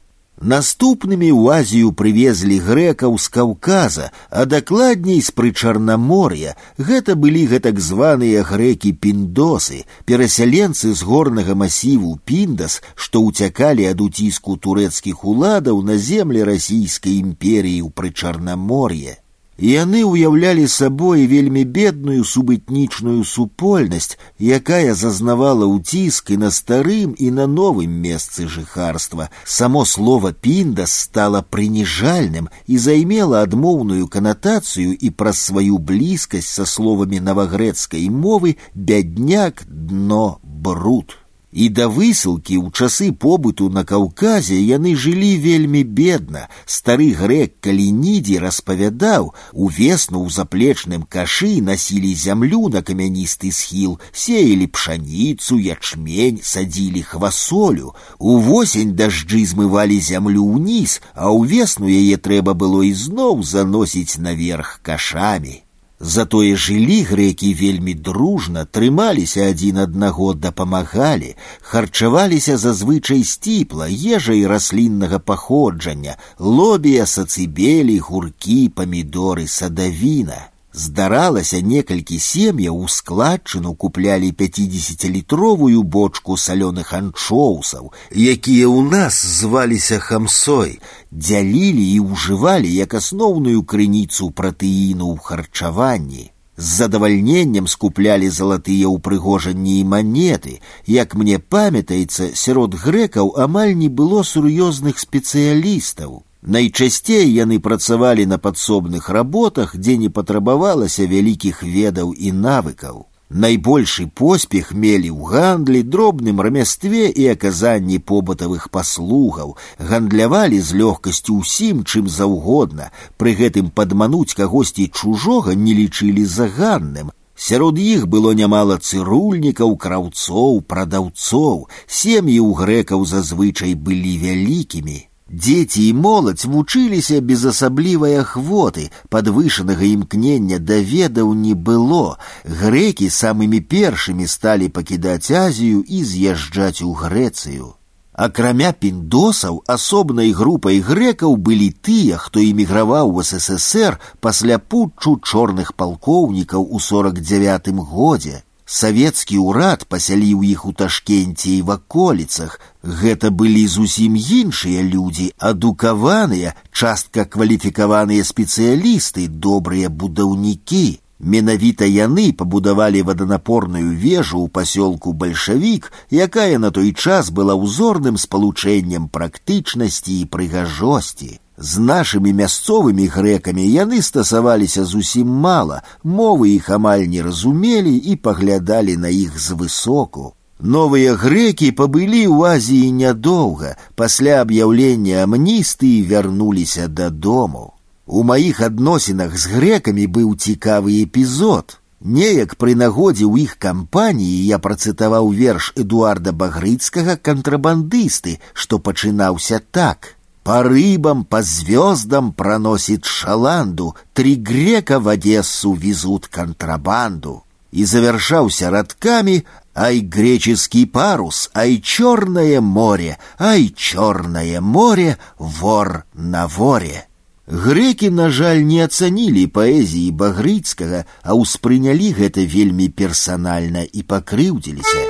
Наступнымі 0.40 1.28
ў 1.36 1.60
Азію 1.60 1.92
прывезлі 1.92 2.56
грэкаў 2.64 3.18
з 3.20 3.28
Каўказа, 3.28 4.08
а 4.32 4.48
дакладней 4.48 5.20
з 5.20 5.36
прычарнамор'я. 5.36 6.56
Гэта 6.80 7.12
былі 7.12 7.44
гэтак 7.52 7.76
званыя 7.76 8.40
грэкі 8.40 8.96
піндосы, 8.96 9.84
перасяленцы 10.08 10.96
з 10.96 11.00
горнага 11.04 11.52
масіву 11.52 12.16
піндас, 12.24 12.80
што 12.96 13.20
ўцякалі 13.28 13.84
ад 13.92 14.00
уціску 14.00 14.56
турэцкіх 14.56 15.28
уладаў 15.28 15.84
на 15.84 16.00
землі 16.00 16.48
расійскай 16.48 17.20
імперіі 17.20 17.84
ў 17.84 17.92
прычарнамор'е. 17.92 19.20
Яны 19.60 20.00
ўяўлялі 20.08 20.64
сабой 20.72 21.26
вельмі 21.28 21.64
бедную 21.68 22.24
субытнічную 22.24 23.24
супольнасць, 23.28 24.16
якая 24.40 24.94
зазнавала 24.96 25.68
ўціск 25.68 26.32
і 26.32 26.38
на 26.40 26.50
старым 26.50 27.12
і 27.12 27.28
на 27.28 27.44
новым 27.44 27.92
месцы 27.92 28.48
жыхарства. 28.48 29.28
Само 29.44 29.84
слово 29.84 30.32
піндас 30.32 30.96
стала 31.04 31.44
прыніжальным 31.44 32.48
і 32.66 32.78
займела 32.80 33.44
адмоўную 33.44 34.08
канатацыю 34.08 34.96
і 34.96 35.10
праз 35.12 35.44
сваю 35.52 35.76
блізкасць 35.76 36.48
са 36.48 36.64
словамі 36.64 37.20
навагрэцкай 37.20 38.08
мовы 38.08 38.56
бядняк 38.72 39.68
дно 39.68 40.40
бруд. 40.42 41.20
І 41.54 41.66
да 41.74 41.88
высылкі 41.90 42.54
ў 42.62 42.70
часы 42.70 43.10
побыту 43.10 43.66
на 43.74 43.82
каўказе 43.82 44.54
яны 44.54 44.94
жылі 44.94 45.30
вельмі 45.42 45.82
бедна. 45.82 46.46
Стары 46.62 47.10
грэк 47.18 47.58
калінідзі 47.66 48.38
распавядаў, 48.38 49.34
увесну 49.50 50.22
ў 50.22 50.30
заплечным 50.30 51.02
кашы 51.10 51.58
насілі 51.58 52.14
зямлю 52.14 52.70
на 52.70 52.82
камяністы 52.86 53.50
схіл, 53.50 53.98
сеялі 54.12 54.70
пшаніцу, 54.70 55.58
ячмень, 55.58 56.38
садзілі 56.42 57.02
хвасолю. 57.02 57.98
Увосень 58.18 58.94
дажджы 58.94 59.42
змывалі 59.42 59.98
зямлю 59.98 60.46
ўніз, 60.54 61.02
а 61.18 61.34
ўвесну 61.34 61.90
яе 61.90 62.14
трэба 62.14 62.54
было 62.54 62.86
ізноў 62.86 63.42
заносіць 63.42 64.22
наверх 64.22 64.78
кашамі. 64.86 65.63
Затое 66.00 66.56
жылі 66.56 67.02
грэкі 67.04 67.48
вельмі 67.54 67.94
дружна, 67.94 68.64
трымаліся 68.64 69.48
адзін 69.52 69.82
аднаго, 69.82 70.32
дапамагалі, 70.32 71.34
харчаваліся 71.60 72.56
зазвычай 72.56 73.20
сціпла, 73.24 73.88
ежай 74.16 74.46
расліннага 74.46 75.18
паходжання, 75.18 76.16
лобія, 76.38 77.04
сацыбелі, 77.04 77.98
гуркі, 77.98 78.62
памідоры, 78.68 79.44
садавіна. 79.46 80.40
Здаралася 80.74 81.58
некалькі 81.60 82.16
сем'яў 82.22 82.76
у 82.86 82.88
складчыну 82.88 83.74
куплялі 83.74 84.30
50літровую 84.42 85.82
бочку 85.82 86.36
салёных 86.38 86.94
анчоусаў, 86.94 87.90
якія 88.14 88.70
ў 88.70 88.80
нас 88.86 89.18
зваліся 89.18 89.98
хамсой, 89.98 90.78
дзялілі 91.10 91.86
і 91.94 91.98
ўжывалі 92.14 92.70
як 92.70 92.94
асноўную 92.94 93.66
крыніцу 93.66 94.30
пратэіну 94.30 95.10
ў 95.10 95.18
харчаванні. 95.18 96.30
З 96.60 96.70
задавальненнем 96.78 97.66
скуплялі 97.66 98.30
залатыя 98.30 98.86
ўпрыгожанні 98.94 99.80
і 99.80 99.84
манеты. 99.90 100.60
Як 100.86 101.18
мне 101.18 101.42
памятаецца, 101.42 102.36
сярод 102.36 102.78
грэкаў 102.78 103.34
амаль 103.42 103.74
не 103.74 103.88
было 103.88 104.22
сур'ёзных 104.22 105.02
спецыялістаў. 105.02 106.20
Найчасцей 106.44 107.28
яны 107.28 107.60
працавалі 107.60 108.24
на 108.26 108.38
падсобных 108.38 109.10
работах, 109.10 109.76
дзе 109.76 109.96
не 110.00 110.08
патрабавалася 110.08 111.04
вялікіх 111.04 111.62
ведаў 111.62 112.12
і 112.16 112.32
навыкаў. 112.32 113.06
Найбольшы 113.30 114.08
поспех 114.08 114.72
мелі 114.74 115.10
ў 115.14 115.22
гандлі, 115.30 115.82
дробным 115.86 116.40
рамястве 116.40 117.12
і 117.12 117.28
аказанні 117.30 118.00
побытавых 118.02 118.70
паслугаў, 118.74 119.54
гандлявалі 119.78 120.58
з 120.58 120.80
лёгкасцю 120.80 121.38
ўсім, 121.38 121.84
чым 121.84 122.08
заўгодна, 122.10 122.90
пры 123.20 123.36
гэтым 123.38 123.70
падмануць 123.70 124.34
кагосьці 124.34 124.90
чужога 124.90 125.54
не 125.54 125.78
лічылі 125.78 126.24
заганным. 126.24 127.14
Сярод 127.36 127.78
іх 127.78 128.08
было 128.10 128.34
нямала 128.34 128.80
цырульнікаў, 128.82 129.76
краўцоў, 129.76 130.60
прадаўцоў, 130.66 131.68
сем'і 131.86 132.40
ў 132.42 132.50
грэкаў 132.58 133.06
зазвычай 133.06 133.78
былі 133.78 134.18
вялікімі. 134.26 134.98
Дзеці 135.30 135.82
і 135.86 135.92
моладзь 135.94 136.44
вучыліся 136.50 137.20
без 137.22 137.44
асаблівай 137.46 138.18
ахвоты, 138.18 138.90
падвышанага 139.14 139.86
імкнення 139.86 140.58
да 140.58 140.82
ведаў 140.82 141.34
не 141.38 141.54
было. 141.54 142.18
Грэкі 142.44 143.06
самымі 143.14 143.60
першымі 143.62 144.26
сталі 144.26 144.68
пакідаць 144.68 145.30
Азію 145.30 145.84
і 145.86 146.02
з'язджаць 146.02 146.82
у 146.82 146.90
Грэцыю. 146.98 147.78
Акрамя 148.20 148.72
піндосаў 148.72 149.62
асобнай 149.70 150.32
групай 150.36 150.80
грэкаў 150.84 151.36
былі 151.38 151.70
тыя, 151.70 152.18
хто 152.18 152.42
эміграваў 152.42 153.14
у 153.14 153.22
ССР 153.22 153.96
пасля 154.20 154.58
путчу 154.58 155.14
чорных 155.22 155.72
палкоўнікаў 155.72 156.66
у 156.68 156.80
49 156.80 157.70
годзе. 157.94 158.42
Савецкі 158.70 159.38
ўрад 159.42 159.84
пасяліў 159.90 160.42
іх 160.46 160.64
у 160.68 160.72
ташкенце 160.80 161.48
і 161.50 161.62
ваколіцах. 161.70 162.52
Гэта 163.00 163.30
былі 163.34 163.66
зусім 163.66 164.14
іншыя 164.14 164.84
людзі, 164.86 165.26
адукаваныя, 165.50 166.54
частка 166.70 167.24
кваліфікаваныя 167.26 168.22
спецыялісты, 168.22 169.26
добрыя 169.26 169.90
будаўнікі. 169.90 171.00
Менавіта 171.20 171.84
яны 171.84 172.30
пабудавалі 172.32 173.02
ваданапорную 173.10 173.90
вежу 173.90 174.38
ў 174.40 174.48
пасёлку 174.48 175.12
бальшавік, 175.12 175.92
якая 176.08 176.62
на 176.62 176.70
той 176.70 176.94
час 176.94 177.34
была 177.34 177.58
ўзорным 177.58 178.16
спалучэннем 178.16 179.10
практычнасці 179.12 180.14
і 180.22 180.30
прыгажосці. 180.32 181.32
З 181.60 181.84
нашымі 181.84 182.32
мясцовымі 182.32 183.06
грэкамі 183.14 183.64
яны 183.68 184.00
стасаваліся 184.02 184.84
зусім 184.88 185.28
мала, 185.28 185.82
мовы 186.02 186.56
іх 186.56 186.70
амаль 186.76 187.04
не 187.04 187.22
разумелі 187.22 187.96
і 187.96 188.16
паглядалі 188.16 188.96
на 188.96 189.12
іх 189.12 189.36
звысоку. 189.36 190.32
Новыя 190.60 191.16
грэкі 191.16 191.72
пабылі 191.72 192.22
ў 192.28 192.56
Азіі 192.56 192.92
нядоўга, 192.92 193.76
пасля 193.96 194.40
аб'яўлення 194.44 195.24
амністыі 195.24 196.04
вярнуліся 196.08 196.88
дадому. 196.88 197.72
У 198.06 198.24
маіх 198.24 198.60
адносінах 198.60 199.36
з 199.38 199.52
грэкамі 199.56 200.04
быў 200.06 200.36
цікавы 200.36 201.00
эпізод. 201.04 201.76
Неяк 202.00 202.56
пры 202.60 202.76
нагодзе 202.76 203.24
ў 203.24 203.48
іх 203.48 203.56
кампаніі 203.60 204.46
я 204.48 204.58
працытаваў 204.58 205.32
верш 205.36 205.72
Эдуарда 205.76 206.32
Багрыцкага 206.32 207.16
кантрабандысты, 207.16 208.40
што 208.52 208.80
пачынаўся 208.80 209.60
так. 209.70 210.13
По 210.44 210.62
рыбам, 210.62 211.24
по 211.24 211.42
звездам 211.42 212.32
проносит 212.32 213.04
шаланду, 213.04 213.94
Три 214.14 214.34
грека 214.34 214.98
в 214.98 215.08
Одессу 215.08 215.74
везут 215.74 216.28
контрабанду. 216.28 217.44
И 217.70 217.84
завершался 217.84 218.70
родками 218.70 219.44
«Ай, 219.74 220.00
греческий 220.00 220.86
парус, 220.86 221.48
ай, 221.54 221.80
черное 221.80 222.60
море, 222.60 223.18
ай, 223.38 223.72
черное 223.76 224.60
море, 224.60 225.18
вор 225.38 226.04
на 226.12 226.48
воре». 226.48 227.06
Греки, 227.46 228.10
на 228.10 228.30
жаль, 228.30 228.62
не 228.62 228.78
ацанілі 228.86 229.42
паэзіі 229.50 230.14
багрыцкага, 230.14 231.02
а 231.26 231.34
ўспрынялі 231.34 232.14
гэта 232.14 232.46
вельмі 232.46 232.86
персанальна 232.94 233.82
і 233.82 234.06
пакрыўдзіліся. 234.06 235.02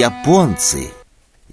Японцы 0.00 0.88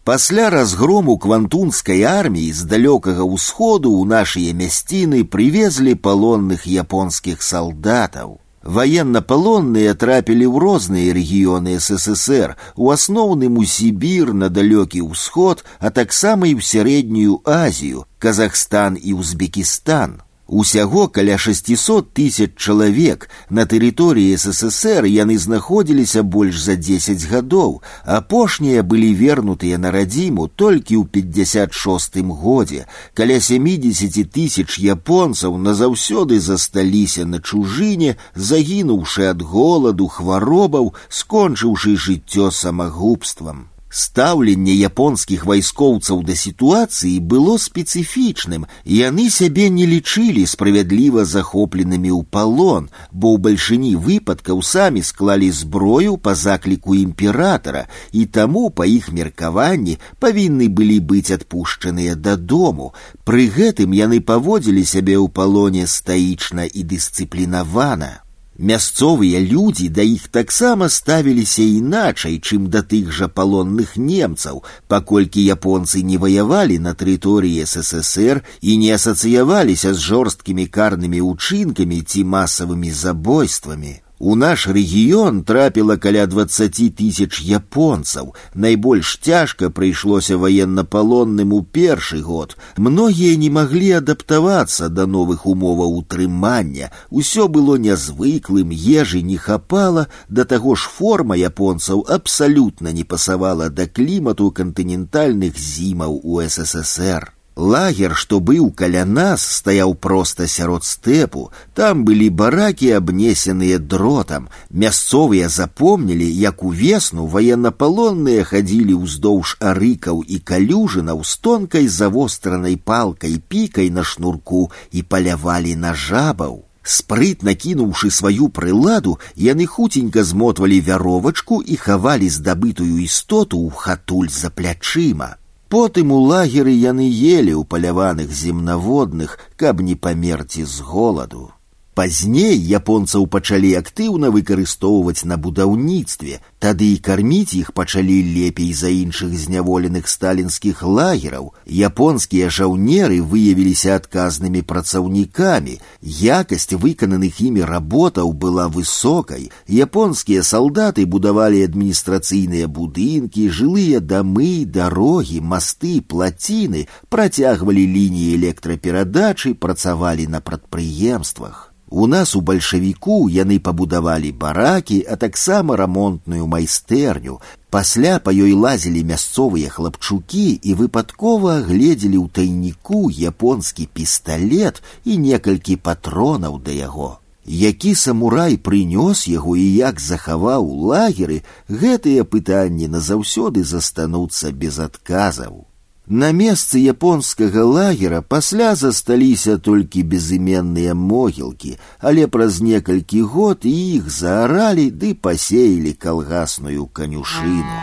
Пасля 0.10 0.49
разгрому 0.49 1.17
квантунскай 1.22 2.01
арміі 2.01 2.49
з 2.58 2.65
далёкага 2.65 3.26
ўсходу 3.30 3.90
ў 3.94 4.10
нашыя 4.10 4.51
мясціны 4.58 5.22
прывезлі 5.22 5.94
палонных 5.94 6.65
японскіх 6.65 7.44
салдатаў. 7.46 8.40
Ваеннапалонныя 8.64 9.94
трапілі 9.94 10.46
ў 10.49 10.56
розныя 10.65 11.14
рэгіёны 11.14 11.78
ССР, 11.78 12.58
у 12.76 12.90
асноўным 12.90 13.62
у 13.62 13.65
Сібір 13.65 14.33
на 14.33 14.49
далёкі 14.49 15.06
ўсход, 15.06 15.64
а 15.80 15.94
таксама 15.94 16.49
і 16.49 16.58
ў 16.58 16.62
сярэднюю 16.65 17.46
Азію, 17.46 18.10
Казахстан 18.17 18.98
і 18.98 19.14
Узбекістан. 19.14 20.23
Усяго 20.49 21.08
каля 21.08 21.38
600 21.38 22.12
тысяч 22.12 22.58
чалавек 22.58 23.30
на 23.53 23.67
тэрыторыі 23.69 24.33
ССР 24.33 25.06
яны 25.06 25.38
знаходзіліся 25.38 26.24
больш 26.24 26.58
за 26.58 26.74
10 26.74 27.22
гадоў, 27.30 27.83
апошнія 28.03 28.82
былі 28.82 29.14
вернутыя 29.14 29.78
на 29.78 29.94
радзіму 29.94 30.49
толькі 30.49 30.98
ў 30.98 31.06
56 31.06 32.26
годзе. 32.33 32.90
Каля 33.14 33.38
70 33.38 34.33
тысяч 34.33 34.82
японцаў 34.82 35.62
назаўсёды 35.62 36.42
засталіся 36.42 37.30
на 37.30 37.38
чужыне, 37.38 38.17
загінуўшы 38.33 39.30
ад 39.30 39.46
голаду 39.46 40.08
хваробаў, 40.08 40.96
скончыўшы 41.10 41.94
жыццё 41.94 42.49
самагубствам. 42.49 43.69
Стаўленне 43.94 44.74
японскіх 44.85 45.46
вайскоўцаў 45.49 46.19
да 46.22 46.35
сітуацыі 46.38 47.15
было 47.32 47.56
спецыфічным, 47.58 48.67
і 48.85 48.94
яны 49.01 49.26
сябе 49.33 49.65
не 49.74 49.88
лічылі 49.90 50.46
справядліва 50.46 51.26
захопленымі 51.26 52.14
ў 52.14 52.22
палон, 52.30 52.94
бо 53.10 53.33
ў 53.33 53.42
бальшыні 53.42 53.96
выпадкаў 53.98 54.62
самі 54.62 55.01
склалі 55.01 55.49
зброю 55.49 56.22
па 56.22 56.38
закліку 56.38 56.94
імператара, 57.01 57.90
і 58.14 58.30
таму 58.30 58.69
па 58.69 58.85
іх 58.85 59.10
меркаванні 59.10 59.98
павінны 60.22 60.69
былі 60.69 61.01
быць 61.01 61.33
адпушчаныя 61.33 62.14
дадому. 62.14 62.94
Пры 63.26 63.49
гэтым 63.49 63.98
яны 63.98 64.22
паводзілі 64.22 64.85
сябе 64.85 65.17
ў 65.17 65.33
палоне 65.33 65.90
стаічна 65.90 66.69
і 66.69 66.85
дысцыплінавана. 66.85 68.22
Мясцовыя 68.60 69.40
людзі 69.40 69.85
да 69.88 70.03
іх 70.03 70.28
таксама 70.28 70.90
ставіліся 70.92 71.64
іначай, 71.64 72.35
чым 72.44 72.67
да 72.67 72.82
тых 72.83 73.14
жа 73.15 73.30
палонных 73.32 73.96
немцаў, 73.96 74.60
паколькі 74.92 75.46
японцы 75.56 76.03
не 76.03 76.17
ваявалі 76.19 76.76
на 76.83 76.92
тэрыторыі 76.92 77.64
ССР 77.64 78.44
і 78.60 78.76
не 78.83 78.92
асацыяваліся 78.98 79.94
з 79.94 80.03
жорсткімі 80.03 80.67
карнымі 80.67 81.24
ўчынкамі 81.24 82.03
ці 82.03 82.28
масавымі 82.35 82.92
забойствамі. 82.92 83.96
У 84.24 84.35
наш 84.35 84.67
рэгіён 84.67 85.44
трапіла 85.48 85.96
каля 85.96 86.26
20 86.28 86.92
тысяч 86.99 87.40
японцаў. 87.40 88.35
Найбольш 88.53 89.15
цяжка 89.24 89.69
прыйшлося 89.69 90.35
ваеннапалонным 90.35 91.53
у 91.53 91.64
першы 91.64 92.19
год. 92.19 92.58
Многія 92.76 93.38
не 93.40 93.49
маглі 93.49 94.03
адаптавацца 94.03 94.90
да 94.90 95.08
новых 95.08 95.48
умоваў 95.48 96.03
утрымання. 96.03 96.92
Усё 97.10 97.48
было 97.48 97.80
нязвыклым, 97.80 98.76
ежы 98.76 99.22
не 99.22 99.38
хапала, 99.38 100.08
да 100.28 100.44
таго 100.44 100.76
ж 100.76 100.92
форма 100.92 101.40
японцаў 101.40 102.03
абсалютна 102.03 102.92
не 102.92 103.06
пасавала 103.06 103.69
да 103.69 103.88
клімату 103.88 104.51
кантынентальных 104.51 105.56
зімаў 105.56 106.19
у 106.24 106.44
ССР. 106.44 107.32
Лагер, 107.60 108.15
што 108.15 108.40
быў 108.40 108.69
каля 108.72 109.03
нас, 109.03 109.44
стаяў 109.44 109.94
проста 109.94 110.48
сярод 110.48 110.85
стэпу. 110.88 111.51
Там 111.76 112.06
былі 112.08 112.30
баракі, 112.30 112.92
абнесеныя 112.96 113.80
дротам. 113.80 114.48
Мясцовыя 114.72 115.49
запомнілі, 115.49 116.28
як 116.40 116.64
увесну 116.64 117.28
ваеннапалонныя 117.28 118.46
хадзілі 118.48 118.96
ўздоўж 119.03 119.58
арыкаў 119.60 120.24
і 120.24 120.40
калюжынаў 120.40 121.26
з 121.26 121.35
тонкай 121.44 121.92
завостранай 121.92 122.80
палкай 122.80 123.35
пікай 123.44 123.92
на 123.92 124.08
шнурку 124.08 124.72
і 124.92 125.03
палявалі 125.03 125.76
на 125.76 125.94
жабаў. 125.94 126.64
Спрытна 126.83 127.53
кінуўшы 127.60 128.10
сваю 128.10 128.48
прыладу, 128.48 129.19
яны 129.35 129.67
хуценька 129.67 130.24
змотвалі 130.24 130.80
вяровачку 130.80 131.60
і 131.62 131.76
хавалі 131.76 132.32
здабытую 132.32 133.03
істоту 133.03 133.60
ў 133.67 133.69
хатуль 133.76 134.32
за 134.32 134.49
плячыма. 134.49 135.35
Потым 135.69 136.12
у 136.12 136.19
лагеры 136.26 136.72
яны 136.74 137.06
елі 137.06 137.53
ў 137.53 137.64
паляваных 137.72 138.32
земнаводных, 138.33 139.38
каб 139.56 139.82
не 139.82 139.96
памерці 139.96 140.65
з 140.65 140.82
голаду. 140.82 141.51
Пазней 141.99 142.56
японцаў 142.56 143.26
пачалі 143.28 143.69
актыўна 143.76 144.30
выкарыстоўваць 144.32 145.28
на 145.28 145.35
будаўніцтве, 145.35 146.38
тады 146.64 146.88
і 146.94 147.01
карміць 147.08 147.51
іх 147.58 147.74
пачалі 147.76 148.15
лепей 148.28 148.69
за 148.82 148.88
іншых 148.88 149.33
зняволеных 149.35 150.08
сталінскіх 150.08 150.80
лагераў. 150.99 151.51
Японскія 151.67 152.48
жаўнеры 152.48 153.19
выявіліся 153.19 153.99
адказнымі 153.99 154.64
працаўнікамі. 154.72 155.76
Якасць 156.24 156.72
выкананых 156.72 157.44
імі 157.44 157.67
работаў 157.67 158.32
была 158.32 158.72
высокай. 158.72 159.51
Японскія 159.67 160.48
салдаты 160.48 161.03
будавалі 161.03 161.67
адміністрацыйныя 161.67 162.72
будынкі, 162.80 163.49
жылыя 163.51 163.99
дамы, 163.99 164.64
дарогі, 164.64 165.44
масты, 165.44 165.99
плаціны, 165.99 166.88
працягвалі 167.10 167.83
лініі 167.83 168.35
электраперадачы, 168.40 169.51
працавалі 169.53 170.32
на 170.32 170.40
прадпрыемствах. 170.40 171.65
У 171.94 172.06
нас 172.08 172.35
у 172.35 172.42
бальшавіку 172.42 173.30
яны 173.33 173.58
пабудавалі 173.60 174.32
баракі, 174.32 174.99
а 175.10 175.15
таксама 175.15 175.76
рамонтную 175.76 176.46
майстэрню. 176.46 177.40
Пасля 177.69 178.19
па 178.19 178.30
ёй 178.30 178.53
лазілі 178.53 179.01
мясцовыя 179.10 179.69
хлапчукі 179.74 180.46
і 180.62 180.76
выпадкова 180.82 181.56
гледзелі 181.65 182.17
ў 182.22 182.28
тайніку 182.30 183.10
японскі 183.10 183.90
пісталет 183.94 184.83
і 185.03 185.17
некалькі 185.17 185.82
патронаў 185.82 186.62
да 186.62 186.78
яго. 186.78 187.10
Які 187.49 187.96
самурай 187.96 188.58
прынёс 188.62 189.26
яго 189.26 189.56
і 189.58 189.65
як 189.74 189.99
захаваў 189.99 190.69
лагеры, 190.94 191.42
гэтыя 191.65 192.22
пытанні 192.22 192.85
назаўсёды 192.85 193.65
застануцца 193.65 194.53
без 194.53 194.78
адказаў. 194.78 195.65
На 196.10 196.32
месцы 196.33 196.80
японскага 196.80 197.64
лагера 197.64 198.22
пасля 198.22 198.74
засталіся 198.76 199.58
толькі 199.58 200.01
безыменныя 200.14 200.96
могілкі, 200.98 201.78
але 201.99 202.26
праз 202.26 202.62
некалькі 202.65 203.22
год 203.22 203.67
іх 203.69 204.10
зааралі 204.10 204.90
ды 204.90 205.14
пасеялі 205.14 205.94
калгасную 205.94 206.88
канюшыну. 206.88 207.78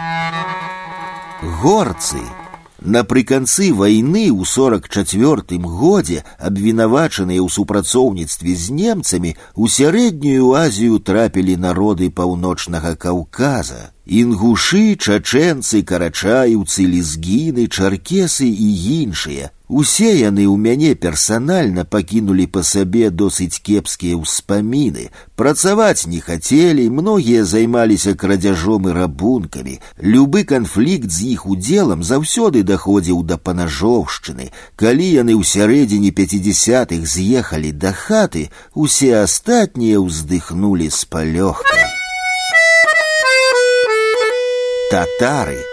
Горцы 1.63 2.19
Напрыканцы 2.81 3.73
вайны 3.73 4.29
ў 4.31 4.45
44 4.45 5.59
годзе 5.65 6.23
абвінавачаныя 6.39 7.41
ў 7.41 7.49
супрацоўніцтве 7.49 8.55
з 8.55 8.77
немцамі 8.77 9.35
у 9.55 9.67
сярэднюю 9.67 10.53
азію 10.55 11.01
трапілі 11.01 11.57
народы 11.57 12.11
паўночнага 12.11 12.95
каўказа 12.95 13.97
Інгушы, 14.07 14.95
чачэнцы, 14.95 15.83
карачаеўцы, 15.83 16.87
лізгіны, 16.87 17.67
чаркесы 17.67 18.47
і 18.47 18.69
іншыя. 19.03 19.51
Усе 19.71 20.11
яны 20.15 20.47
ў 20.47 20.57
мяне 20.57 20.95
персанальна 20.95 21.85
пакінулі 21.85 22.47
па 22.47 22.63
сабе 22.63 23.11
досыць 23.11 23.59
кепскія 23.59 24.15
ўспаміны. 24.21 25.11
Працаваць 25.35 26.07
не 26.07 26.21
хацелі, 26.21 26.87
многія 26.91 27.43
займаліся 27.45 28.15
крадзяжом 28.15 28.89
і 28.89 28.95
рабункамі. 28.99 29.81
Любы 29.99 30.45
канфлікт 30.45 31.11
з 31.11 31.35
іх 31.35 31.47
удзелам 31.51 32.07
заўсёды 32.07 32.63
даходзіў 32.63 33.23
да 33.27 33.37
панажоўшчыны. 33.37 34.51
Калі 34.79 35.07
яны 35.11 35.35
ў 35.35 35.43
сярэдзіне 35.43 36.15
50-х 36.15 37.03
з'ехалі 37.03 37.73
да 37.75 37.93
хаты, 37.93 38.49
усе 38.75 39.15
астатнія 39.27 39.99
ўздыхнулі 39.99 40.91
з 40.91 41.05
палёгкай. 41.11 41.87
татары. 44.91 45.70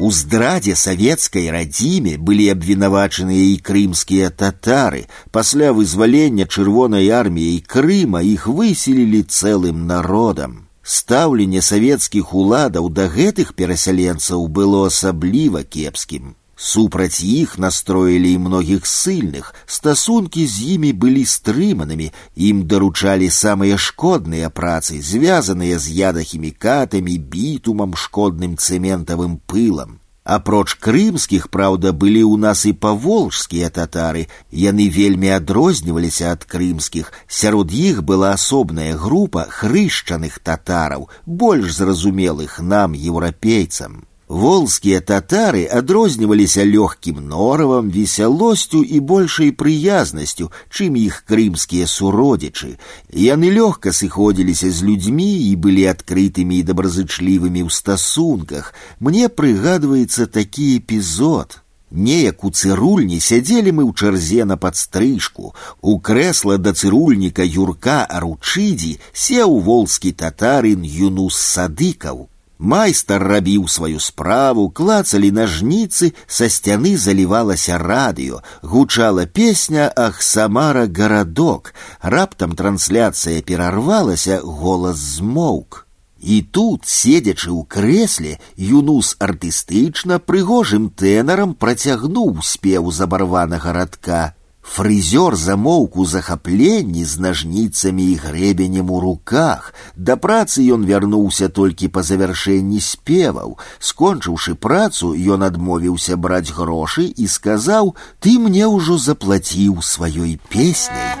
У 0.00 0.10
здрадзе 0.16 0.74
савецкай 0.80 1.50
радзіме 1.52 2.16
былі 2.16 2.46
абвінавачаныя 2.54 3.44
і 3.52 3.56
крымскія 3.68 4.30
татары. 4.30 5.02
Пасля 5.30 5.72
вызвалення 5.76 6.46
чырвонай 6.48 7.10
арміяй 7.12 7.60
Крыма 7.60 8.22
іх 8.24 8.46
выселілі 8.48 9.20
цэлым 9.28 9.86
народам. 9.86 10.66
Стаўленне 10.82 11.60
савецкіх 11.60 12.32
уладаў 12.32 12.88
да 12.88 13.10
гэтых 13.12 13.52
перасяленцаў 13.54 14.48
было 14.48 14.86
асабліва 14.88 15.62
кепскім. 15.62 16.34
Супраць 16.60 17.24
іх 17.24 17.56
настроілі 17.58 18.32
і 18.36 18.38
многіх 18.46 18.84
ссыльных, 18.84 19.54
стасункі 19.64 20.44
з 20.44 20.76
імі 20.76 20.90
былі 20.92 21.24
стрыманымі, 21.24 22.10
ім 22.36 22.66
даручалі 22.68 23.30
самыя 23.32 23.78
шкодныя 23.80 24.50
працы, 24.50 25.00
звязаныя 25.00 25.78
з 25.80 25.96
ядахімікатамі, 26.00 27.16
бітумам, 27.16 27.96
шкодным 27.96 28.60
цэментавым 28.60 29.40
пылам. 29.48 29.96
Апроч 30.30 30.76
крымскіх, 30.76 31.48
праўда, 31.48 31.94
былі 31.96 32.20
ў 32.28 32.36
нас 32.36 32.66
і 32.68 32.76
паволжскія 32.76 33.72
татары, 33.72 34.28
яны 34.52 34.90
вельмі 34.92 35.32
адрозніваліся 35.32 36.36
ад 36.36 36.44
крымскіх. 36.44 37.08
Сярод 37.26 37.72
іх 37.72 38.04
была 38.04 38.36
асобная 38.36 39.00
група 39.00 39.48
хрышчаных 39.48 40.38
татараў, 40.44 41.08
больш 41.24 41.72
зразумелых 41.80 42.60
нам, 42.60 42.92
еўрапейцам. 42.92 44.04
Волскія 44.30 45.00
татары 45.00 45.64
адрозніваліся 45.66 46.62
лёгкім 46.62 47.16
норавам, 47.30 47.90
весялосцю 47.90 48.82
і 48.86 49.00
большай 49.02 49.50
прыязнасцю, 49.50 50.52
чым 50.70 50.94
іх 50.94 51.24
крымскія 51.26 51.90
суродзічы. 51.90 52.78
Яны 53.10 53.50
лёгка 53.50 53.90
сыходзіліся 53.90 54.70
з 54.70 54.86
людзьмі 54.86 55.26
і 55.50 55.50
былі 55.56 55.90
адкрытымі 55.90 56.62
і 56.62 56.66
добразычлівымі 56.70 57.66
ў 57.66 57.74
стасунках. 57.74 58.70
Мне 59.02 59.26
прыгадваецца 59.26 60.30
такі 60.30 60.78
эпізод. 60.78 61.58
Неяк 61.90 62.44
у 62.46 62.54
цырульні 62.54 63.18
сядзелі 63.18 63.74
мы 63.74 63.82
ў 63.82 63.98
чарзе 63.98 64.46
на 64.46 64.54
падстрыжку. 64.54 65.58
У 65.82 65.98
крэсла 65.98 66.62
да 66.62 66.70
цырульніка 66.70 67.42
юрка 67.42 68.06
аручыдзі 68.06 68.98
сеў 69.10 69.58
волскі 69.58 70.14
татарын 70.14 70.86
юнус 70.86 71.34
садыкаў. 71.34 72.30
Майстар 72.64 73.22
рабіў 73.24 73.68
сваю 73.72 74.00
справу, 74.04 74.68
клацалі 74.68 75.30
нажніцы, 75.32 76.12
са 76.26 76.48
сцяны 76.52 76.92
залівалася 77.00 77.78
радыё, 77.80 78.42
гучала 78.60 79.24
песня 79.24 79.88
ах 79.96 80.20
самара 80.20 80.84
гарадок. 80.86 81.72
Раптам 82.02 82.52
трансляцыя 82.52 83.40
перарвалася, 83.40 84.42
голас 84.44 84.98
змоўк. 84.98 85.86
І 86.20 86.42
тут, 86.52 86.84
седзячы 86.84 87.48
ў 87.48 87.64
крэсле, 87.64 88.36
юнус 88.60 89.16
артыстычна 89.16 90.20
прыгожым 90.20 90.92
тэнарам 90.92 91.56
працягнуў 91.56 92.44
спеў 92.44 92.92
забарванага 92.92 93.72
радка. 93.72 94.36
Фрызёр 94.70 95.36
замоўк 95.36 95.96
у 95.96 96.04
захапленні 96.06 97.04
з 97.04 97.18
нажніцамі 97.18 98.04
і 98.12 98.14
грэбенем 98.22 98.90
у 98.90 99.00
руках. 99.00 99.74
Да 99.96 100.16
працы 100.16 100.62
ён 100.74 100.84
вярнуўся 100.86 101.48
толькі 101.48 101.88
па 101.88 102.04
завяршэнні 102.06 102.80
спеваў. 102.80 103.58
Скончыўшы 103.80 104.54
працу, 104.54 105.10
ён 105.16 105.42
адмовіўся 105.48 106.16
браць 106.16 106.54
грошы 106.54 107.08
і 107.08 107.26
сказаў: « 107.26 108.22
Ты 108.22 108.38
мне 108.38 108.68
ўжо 108.68 108.98
заплаціў 108.98 109.82
сваёй 109.82 110.38
песняй. 110.48 111.18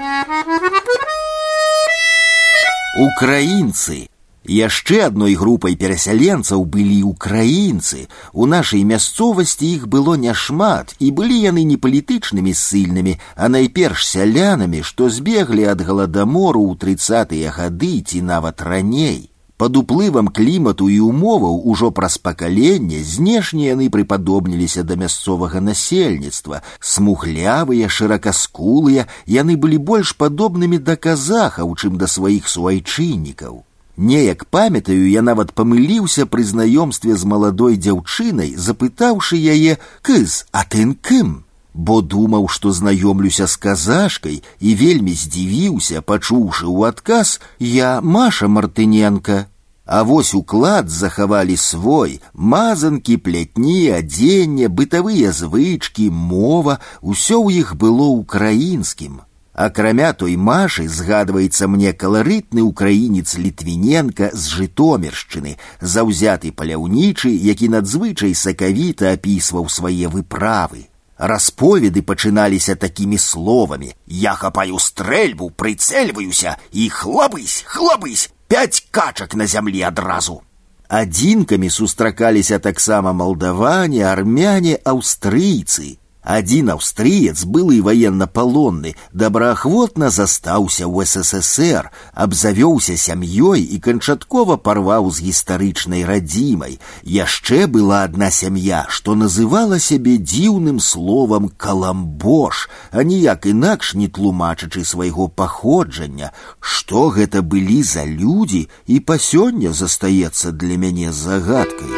Украінцы 3.08 4.06
Яшчэ 4.50 5.04
адной 5.06 5.34
групай 5.36 5.76
перасяленцаў 5.76 6.64
былі 6.64 7.02
ўкраінцы. 7.12 8.08
У 8.32 8.46
нашай 8.46 8.82
мясцовасці 8.88 9.68
іх 9.68 9.86
было 9.86 10.16
няшмат, 10.16 10.96
і 10.98 11.10
былі 11.12 11.36
яны 11.38 11.62
не 11.62 11.76
палітычнымі 11.76 12.54
ссыльнымі, 12.56 13.18
а 13.36 13.52
найперш 13.52 14.08
сялянамі, 14.08 14.82
што 14.82 15.10
збеглі 15.12 15.68
ад 15.70 15.84
галадамору 15.84 16.64
ў 16.66 16.80
трыцатыя 16.80 17.52
гады 17.52 18.00
ці 18.00 18.22
нават 18.32 18.64
раней. 18.64 19.30
Пад 19.60 19.76
уплывам 19.76 20.32
клімату 20.32 20.88
і 20.88 20.98
умоваў 21.04 21.60
ужо 21.68 21.90
праз 21.92 22.16
пакаленне 22.16 23.04
знешне 23.04 23.68
яны 23.68 23.92
прыпадобніліся 23.92 24.88
да 24.88 24.96
мясцовага 24.96 25.60
насельніцтва. 25.60 26.62
Смуглявыя, 26.80 27.92
шыракаскулыя, 27.92 29.04
яны 29.28 29.60
былі 29.60 29.76
больш 29.76 30.16
падобнымі 30.16 30.80
да 30.80 30.96
казахаў, 30.96 31.76
чым 31.76 32.00
да 32.00 32.08
сваіх 32.08 32.48
суайчыннікаў. 32.48 33.68
Неяк 34.00 34.46
памятаю, 34.46 35.10
я 35.10 35.20
нават 35.20 35.52
памыліўся 35.52 36.24
пры 36.24 36.40
знаёмстве 36.50 37.16
з 37.20 37.28
маладой 37.28 37.76
дзяўчынай, 37.76 38.54
запытаўшы 38.56 39.36
яе 39.36 39.76
кыз, 40.00 40.46
а 40.56 40.64
тын 40.64 40.94
кым, 40.96 41.44
бо 41.74 42.00
думаў, 42.00 42.48
што 42.48 42.72
знаёмлюся 42.72 43.46
з 43.46 43.60
казашкай 43.60 44.40
і 44.58 44.74
вельмі 44.74 45.12
здзівіўся, 45.12 46.00
пачуўшы 46.00 46.64
ў 46.64 46.88
адказ 46.88 47.40
я 47.60 48.00
Маша 48.00 48.48
Мартыненко. 48.48 49.46
А 49.84 50.02
вось 50.02 50.32
уклад 50.34 50.88
захавалі 50.88 51.56
свой, 51.60 52.20
мазанкі, 52.32 53.16
плятні, 53.16 53.90
адзенне, 54.00 54.72
бытавыя 54.72 55.32
звычкі, 55.32 56.08
мова, 56.08 56.80
усё 57.02 57.36
ў 57.42 57.66
іх 57.66 57.76
было 57.76 58.08
ўкраінскім. 58.16 59.20
Акрамя 59.54 60.12
той 60.12 60.36
машы 60.36 60.86
згадваецца 60.88 61.66
мне 61.68 61.92
каларытны 61.92 62.62
ўкраінец 62.64 63.34
літвіненка 63.36 64.30
з 64.32 64.42
жытомершчыны, 64.56 65.56
заўзяты 65.80 66.52
паляўнічы, 66.52 67.28
які 67.28 67.68
надзвычай 67.74 68.34
сакавіта 68.34 69.12
апісваў 69.18 69.68
свае 69.68 70.06
выправы. 70.08 70.86
Расповеды 71.20 72.00
пачыналіся 72.00 72.74
такімі 72.74 73.18
словамі: 73.18 73.92
Я 74.06 74.32
хапаю 74.34 74.78
стрэльбу, 74.78 75.50
прыцэльваюся 75.50 76.56
і 76.72 76.88
хлабысь, 76.88 77.64
хлабысь, 77.66 78.30
пять 78.48 78.86
качак 78.90 79.34
на 79.34 79.46
зямлі 79.46 79.82
адразу. 79.82 80.40
Адзінкамі 80.88 81.70
сустракаліся 81.70 82.58
таксама 82.58 83.12
малдаване, 83.12 84.06
армяне, 84.08 84.78
аўстрыйцы. 84.82 85.98
Один 86.24 86.68
австриец, 86.68 87.46
былый 87.46 87.80
военно-полонны, 87.80 88.94
добраахвотна 89.12 90.10
застаўся 90.10 90.84
ў 90.84 91.08
СССР, 91.08 91.88
абзавёўся 92.12 92.96
сям'ёй 93.00 93.64
і 93.64 93.78
канчаткова 93.80 94.58
парваў 94.60 95.08
з 95.08 95.24
гістарычнай 95.24 96.04
радзімай. 96.04 96.76
Яшчэ 97.02 97.66
была 97.66 98.04
одна 98.04 98.30
сям'я, 98.30 98.84
што 98.90 99.16
называла 99.16 99.80
сябе 99.80 100.20
дзіўным 100.20 100.76
словам 100.78 101.48
каламбош, 101.56 102.68
а 102.92 103.00
ніяк 103.02 103.48
інакш 103.48 103.94
не 103.94 104.12
тлумачачы 104.12 104.84
свайго 104.84 105.28
паходжання. 105.28 106.36
Што 106.60 107.08
гэта 107.08 107.40
былі 107.40 107.82
за 107.82 108.04
людзі 108.04 108.68
і 108.84 109.00
па 109.00 109.16
сёння 109.16 109.72
застаецца 109.72 110.52
для 110.52 110.76
мяне 110.76 111.16
загадкай. 111.16 111.88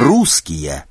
Рускія 0.00 0.88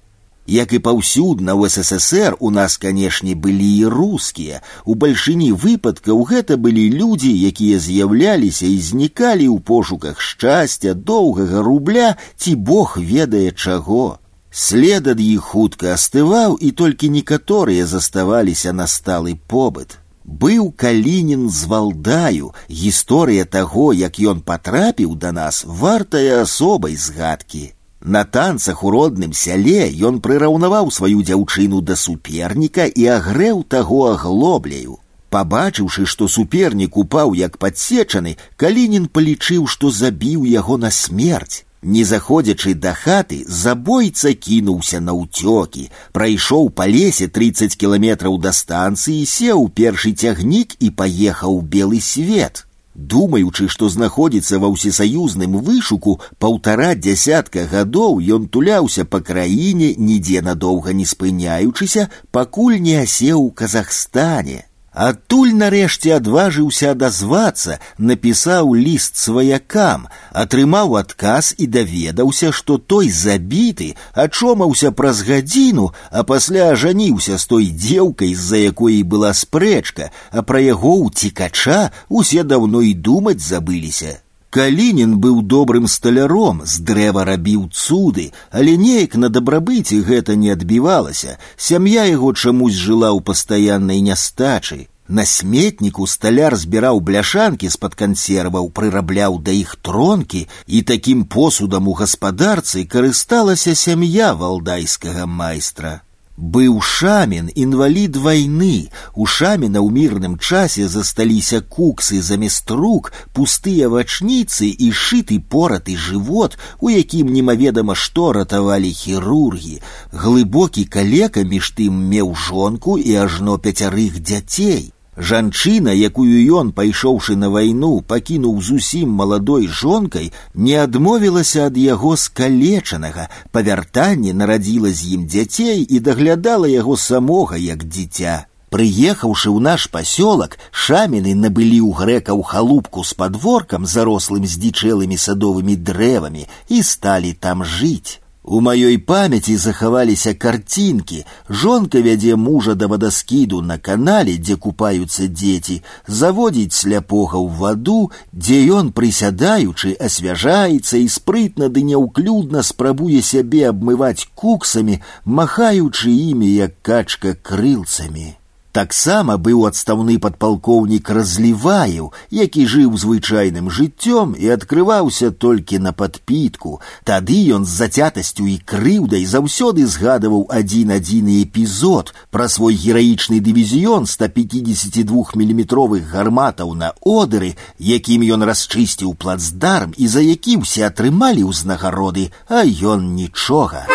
як 0.48 0.74
і 0.74 0.80
паўсюдна 0.80 1.54
ў 1.54 1.68
ССР 1.70 2.38
у 2.40 2.50
нас, 2.52 2.78
канешне, 2.78 3.36
былі 3.36 3.68
і 3.78 3.86
рускія. 3.92 4.62
У 4.86 4.96
бальшыні 4.96 5.52
выпадкаў 5.52 6.24
гэта 6.24 6.56
былі 6.58 6.88
людзі, 6.90 7.32
якія 7.52 7.80
з'яўляліся 7.84 8.66
і 8.66 8.80
знікалі 8.80 9.48
ў 9.52 9.60
пошуках 9.60 10.24
шчасця, 10.24 10.96
доўгага 10.96 11.62
рубля 11.62 12.16
ці 12.38 12.56
бог 12.56 12.98
ведае 12.98 13.52
чаго. 13.52 14.20
След 14.50 15.08
ад 15.12 15.20
іх 15.20 15.52
хутка 15.52 15.94
астываў, 15.94 16.58
і 16.58 16.72
толькі 16.72 17.12
некаторыя 17.12 17.86
заставаліся 17.86 18.72
на 18.74 18.88
сталы 18.88 19.36
побыт. 19.36 20.00
Быў 20.24 20.72
калінін 20.72 21.50
з 21.52 21.68
валдаю, 21.68 22.56
гісторыя 22.72 23.46
таго, 23.46 23.94
як 23.94 24.20
ён 24.20 24.42
патрапіў 24.42 25.16
да 25.16 25.32
нас, 25.32 25.64
вартая 25.68 26.42
асобай 26.42 26.96
згадкі. 26.96 27.78
На 28.02 28.24
танцах 28.24 28.84
у 28.84 28.92
родным 28.92 29.34
сяле 29.34 29.90
ён 30.10 30.22
прыраўнаваў 30.26 30.92
сваю 30.98 31.24
дзяўчыну 31.28 31.82
да 31.82 31.96
суперніка 31.96 32.86
і 32.86 33.08
агрэў 33.18 33.64
таго 33.76 34.00
аглобляю. 34.14 35.00
Пабачыўшы, 35.30 36.06
што 36.06 36.28
супернік 36.32 36.96
упаў 36.98 37.34
як 37.36 37.58
падсечаны, 37.58 38.38
калінін 38.56 39.08
палічыў, 39.08 39.68
што 39.68 39.92
забіў 39.92 40.46
яго 40.46 40.78
на 40.78 40.92
смерць. 40.92 41.66
Не 41.82 42.04
заходзячы 42.04 42.74
да 42.74 42.94
хаты, 42.94 43.44
забойца 43.48 44.34
кінуўся 44.34 45.00
на 45.00 45.14
ўцёкі, 45.18 45.90
прайшоў 46.12 46.70
па 46.70 46.88
лесе 46.88 47.28
30 47.28 47.76
кіламетраў 47.76 48.40
да 48.40 48.52
станцыі, 48.52 49.26
сеў 49.26 49.68
першы 49.70 50.14
цягнік 50.14 50.80
і 50.80 50.90
паехаў 50.90 51.62
белы 51.62 52.00
свет. 52.02 52.66
Думаючы, 52.98 53.68
што 53.70 53.90
знаходзіцца 53.94 54.58
ва 54.58 54.70
ўсесаюзным 54.74 55.60
вышуку 55.62 56.20
паўтара 56.42 56.96
дзясятка 56.98 57.68
гадоў 57.70 58.18
ён 58.38 58.48
туляўся 58.50 59.06
па 59.06 59.20
краіне, 59.22 59.94
нідзе 59.98 60.42
надоўга 60.42 60.98
не 60.98 61.06
спыняючыся, 61.06 62.10
пакуль 62.32 62.80
не 62.82 62.98
асеў 63.04 63.44
у 63.44 63.52
Казахстане. 63.52 64.66
Адтуль 64.98 65.52
нарэшце 65.54 66.16
адважыўся 66.16 66.88
адазвацца, 66.96 67.76
напісаў 68.02 68.74
ліст 68.74 69.20
сваякам, 69.22 70.08
атрымаў 70.34 70.98
адказ 70.98 71.52
і 71.62 71.68
даведаўся, 71.76 72.50
што 72.50 72.80
той 72.82 73.12
забіты, 73.14 73.94
ачомаўся 74.18 74.90
праз 74.90 75.22
гадзіну, 75.22 75.92
а 76.10 76.26
пасля 76.26 76.72
ажаніўся 76.74 77.38
з 77.38 77.46
той 77.46 77.70
дзеўкай, 77.70 78.34
з-за 78.34 78.64
якой 78.74 79.04
была 79.04 79.36
спрэчка, 79.38 80.10
а 80.32 80.42
пра 80.42 80.66
яго 80.66 80.98
ўцікача 81.06 81.92
усе 82.10 82.42
даўно 82.42 82.82
і 82.82 82.98
думаць 82.98 83.44
забыліся. 83.46 84.18
Калінін 84.52 85.18
быў 85.24 85.42
добрым 85.44 85.88
сталяром, 85.92 86.62
з 86.66 86.80
дрэва 86.90 87.26
рабіў 87.28 87.68
цуды, 87.70 88.32
але 88.50 88.78
неяк 88.84 89.16
на 89.16 89.30
дабрабыце 89.30 90.00
гэта 90.08 90.36
не 90.36 90.50
адбівалася. 90.56 91.38
Сям'я 91.58 92.06
яго 92.10 92.32
чамусь 92.34 92.80
жыла 92.80 93.12
ў 93.12 93.22
пастаяннай 93.22 94.00
нястачы. 94.02 94.88
На 95.08 95.26
сметніку 95.26 96.08
сталяр 96.08 96.56
збіраў 96.56 97.00
бляшанкі 97.00 97.70
з-пад 97.76 97.96
кансерваў, 97.96 98.72
прырабляў 98.72 99.40
да 99.44 99.52
іх 99.52 99.76
тронкі, 99.82 100.48
і 100.68 100.82
такім 100.82 101.24
посудам 101.24 101.88
у 101.88 101.94
гаспадарцы 101.94 102.84
карысталася 102.84 103.76
сям'я 103.76 104.34
валдайскага 104.34 105.26
майстра. 105.26 106.02
Быў 106.38 106.82
шамін 106.86 107.50
інвалід 107.56 108.18
вайны. 108.22 108.90
У 109.18 109.26
шаміна 109.26 109.82
ў 109.82 109.90
мірным 109.90 110.36
часе 110.38 110.86
засталіся 110.86 111.62
куксы 111.66 112.22
замест 112.22 112.70
рук, 112.70 113.10
пустыя 113.34 113.90
вачніцы 113.90 114.70
і 114.70 114.92
шыты 114.94 115.40
пораты 115.42 115.98
жывот, 115.98 116.60
у 116.80 116.94
якім 116.94 117.34
немаведама 117.34 117.96
што 117.98 118.34
ратавалі 118.38 118.92
хірургі. 118.94 119.82
Глыбокі 120.14 120.86
калека 120.86 121.42
між 121.42 121.74
тым 121.74 121.98
меў 122.14 122.36
жонку 122.38 123.00
і 123.02 123.18
ажно 123.26 123.58
пяцярых 123.58 124.22
дзяцей. 124.22 124.94
Жанчына, 125.22 125.94
якую 125.98 126.38
ён, 126.62 126.72
пайшоўшы 126.78 127.36
на 127.36 127.50
вайну, 127.50 128.02
пакінуў 128.02 128.62
зусім 128.62 129.16
маладой 129.22 129.66
жонкай, 129.68 130.32
не 130.54 130.76
адмовілася 130.78 131.66
ад 131.70 131.78
яго 131.78 132.14
скалечанага, 132.16 133.26
па 133.52 133.66
вяртанні 133.66 134.34
нарадзіла 134.34 134.94
з 134.94 135.18
ім 135.18 135.26
дзяцей 135.26 135.82
і 135.82 136.00
даглядала 136.00 136.70
яго 136.70 136.98
самога 136.98 137.58
як 137.58 137.82
дзіця. 137.90 138.46
Прыехаўшы 138.70 139.50
ў 139.50 139.60
наш 139.64 139.90
пасёлак, 139.90 140.60
шаміны 140.70 141.34
набылі 141.34 141.82
ў 141.82 141.98
грэкаў 141.98 142.44
халупку 142.46 143.02
з 143.02 143.18
падворкам, 143.18 143.90
зарослым 143.90 144.46
здзічэлымі 144.46 145.18
садовымі 145.18 145.82
дрэвамі 145.82 146.46
і 146.70 146.84
сталі 146.84 147.34
там 147.34 147.66
жыць. 147.66 148.22
У 148.48 148.62
маёй 148.64 148.98
памяці 148.98 149.58
захаваліся 149.60 150.32
карцінкі. 150.34 151.26
Жонка 151.50 152.00
вядзе 152.00 152.38
мужа 152.40 152.76
да 152.80 152.88
вадаскіду 152.88 153.60
на 153.62 153.78
канале, 153.78 154.38
дзе 154.40 154.56
купаюцца 154.56 155.28
дзеці, 155.28 155.84
заводзіць 156.08 156.80
сляпога 156.80 157.36
ў 157.44 157.50
ваду, 157.60 158.00
дзе 158.32 158.64
ён, 158.80 158.96
прысядаючы, 158.96 160.00
асвяжаецца 160.00 160.96
і 160.96 161.12
спрытна 161.12 161.68
ды 161.68 161.84
няўклюдна 161.92 162.64
спрабуе 162.64 163.20
сябе 163.20 163.68
абмываць 163.68 164.32
куксамі, 164.32 165.04
махаючы 165.26 166.08
імі 166.08 166.48
як 166.48 166.80
качка 166.82 167.36
крылцамі. 167.36 168.38
Таксама 168.78 169.40
быў 169.42 169.64
адстаўны 169.66 170.16
падпалкоўнік 170.22 171.10
разліваеў, 171.18 172.12
які 172.30 172.66
жыў 172.74 172.94
звычайным 173.04 173.72
жыццём 173.74 174.36
і 174.38 174.52
адкрываўся 174.54 175.32
толькі 175.32 175.80
на 175.82 175.94
падпітку. 176.02 176.78
Тады 177.02 177.40
ён 177.58 177.66
з 177.66 177.74
зацятасцю 177.80 178.46
і 178.46 178.62
крыўдай 178.74 179.26
заўсёды 179.26 179.88
згадываў 179.96 180.46
адзін 180.60 180.94
адзіны 181.00 181.42
эпізод 181.42 182.14
пра 182.30 182.46
свой 182.54 182.78
гераічны 182.78 183.42
дывізіён 183.42 184.06
152 184.06 185.34
міліметровых 185.34 186.06
гарматаў 186.14 186.78
на 186.78 186.94
одыры, 187.02 187.58
якім 187.82 188.30
ён 188.30 188.46
расчысціў 188.46 189.18
плацдарм 189.18 189.98
і 189.98 190.06
за 190.06 190.22
які 190.22 190.62
ўсе 190.62 190.86
атрымалі 190.94 191.50
ўзнагароды, 191.50 192.30
а 192.46 192.62
ён 192.62 193.16
нічога. 193.18 193.88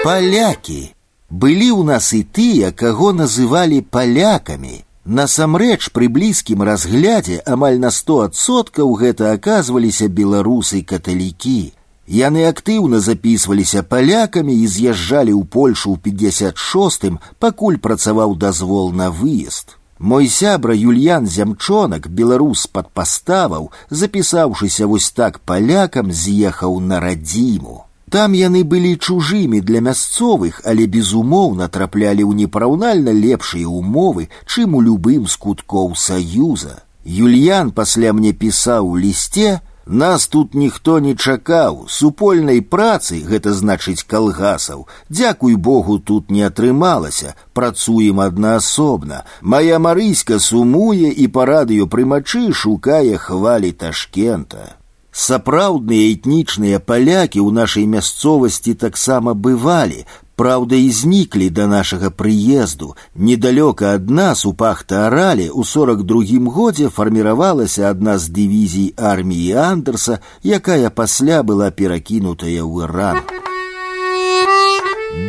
Палякі 0.00 0.91
Былі 1.32 1.70
ў 1.76 1.84
нас 1.84 2.12
і 2.16 2.22
тыя, 2.24 2.72
каго 2.72 3.12
называлі 3.12 3.80
палякамі. 3.94 4.84
Насамрэч 5.04 5.88
пры 5.96 6.08
блізкім 6.12 6.62
разглядзе 6.68 7.40
амаль 7.54 7.76
на 7.80 7.90
сто 7.92 8.20
адсоткаў 8.24 8.92
гэта 9.02 9.32
аказваліся 9.36 10.08
беларусы 10.08 10.80
каталікі. 10.84 11.72
Яны 12.08 12.44
актыўна 12.48 13.00
запісваліся 13.04 13.82
палякамі 13.82 14.56
і 14.56 14.66
з'язджалі 14.66 15.32
ў 15.36 15.44
Польшу 15.44 15.92
ў 15.92 16.00
56, 16.00 17.20
пакуль 17.38 17.76
працаваў 17.76 18.36
дазвол 18.36 18.92
на 18.92 19.10
выезд. 19.12 19.76
Мой 19.98 20.28
сябра 20.28 20.74
Юльян 20.74 21.26
Зямчонак, 21.26 22.08
беларус 22.08 22.66
пад 22.66 22.88
паставаў, 22.92 23.72
запісаўшыся 23.90 24.86
вось 24.86 25.10
так 25.10 25.40
палякам, 25.40 26.12
з'ехаў 26.12 26.80
на 26.80 27.00
радзіму. 27.00 27.84
Там 28.12 28.32
яны 28.32 28.64
былі 28.64 28.96
чужымі 28.96 29.60
для 29.60 29.80
мясцовых, 29.84 30.62
але 30.64 30.86
безумоўна 30.86 31.68
траплялі 31.68 32.24
ў 32.24 32.32
непараўнальна 32.42 33.12
лепшыя 33.12 33.68
умовы, 33.68 34.28
чым 34.46 34.74
у 34.74 34.80
любым 34.80 35.26
з 35.28 35.36
куткоў 35.36 35.92
саюза. 35.94 36.82
Юльян 37.04 37.70
пасля 37.72 38.12
мне 38.12 38.32
пісаў 38.32 38.88
у 38.88 38.96
лісце, 38.96 39.60
Нас 39.88 40.26
тут 40.28 40.54
ніхто 40.54 40.98
не 41.00 41.14
чакаў, 41.16 41.86
супольнай 41.88 42.60
працы, 42.60 43.24
гэта 43.24 43.54
значыць 43.56 44.04
калгасаў. 44.04 44.84
Дзякуй 45.08 45.56
Богу, 45.56 45.98
тут 45.98 46.30
не 46.30 46.42
атрымалася, 46.44 47.34
працуем 47.54 48.20
аднаасобна. 48.20 49.24
Мая 49.40 49.78
марыська 49.78 50.38
сумуе 50.44 51.08
і 51.08 51.28
па 51.32 51.46
радыё 51.48 51.88
прымачы 51.88 52.52
шукае 52.52 53.16
хвалі 53.16 53.72
ташкента. 53.72 54.76
Сапраўдныя 55.12 56.14
этнічныя 56.14 56.78
палякі 56.78 57.42
ў 57.42 57.50
нашай 57.52 57.84
мясцовасці 57.90 58.74
таксама 58.74 59.34
бывалі, 59.34 60.04
Праўда, 60.38 60.76
і 60.78 60.90
зніклі 60.94 61.50
да 61.50 61.66
нашага 61.66 62.10
прыезду. 62.14 62.94
Недалёка 63.16 63.94
ад 63.98 64.06
нас 64.18 64.46
у 64.46 64.52
пахта-арале 64.54 65.50
ў 65.50 65.66
сорок 65.66 66.04
другім 66.06 66.46
годзе 66.46 66.90
фарміравалася 66.98 67.90
адна 67.90 68.14
з 68.22 68.30
дывізій 68.36 68.94
арміі 68.94 69.58
Андерса, 69.58 70.20
якая 70.44 70.94
пасля 70.94 71.42
была 71.42 71.74
перакінутая 71.74 72.62
ў 72.62 72.86
Іран. 72.86 73.18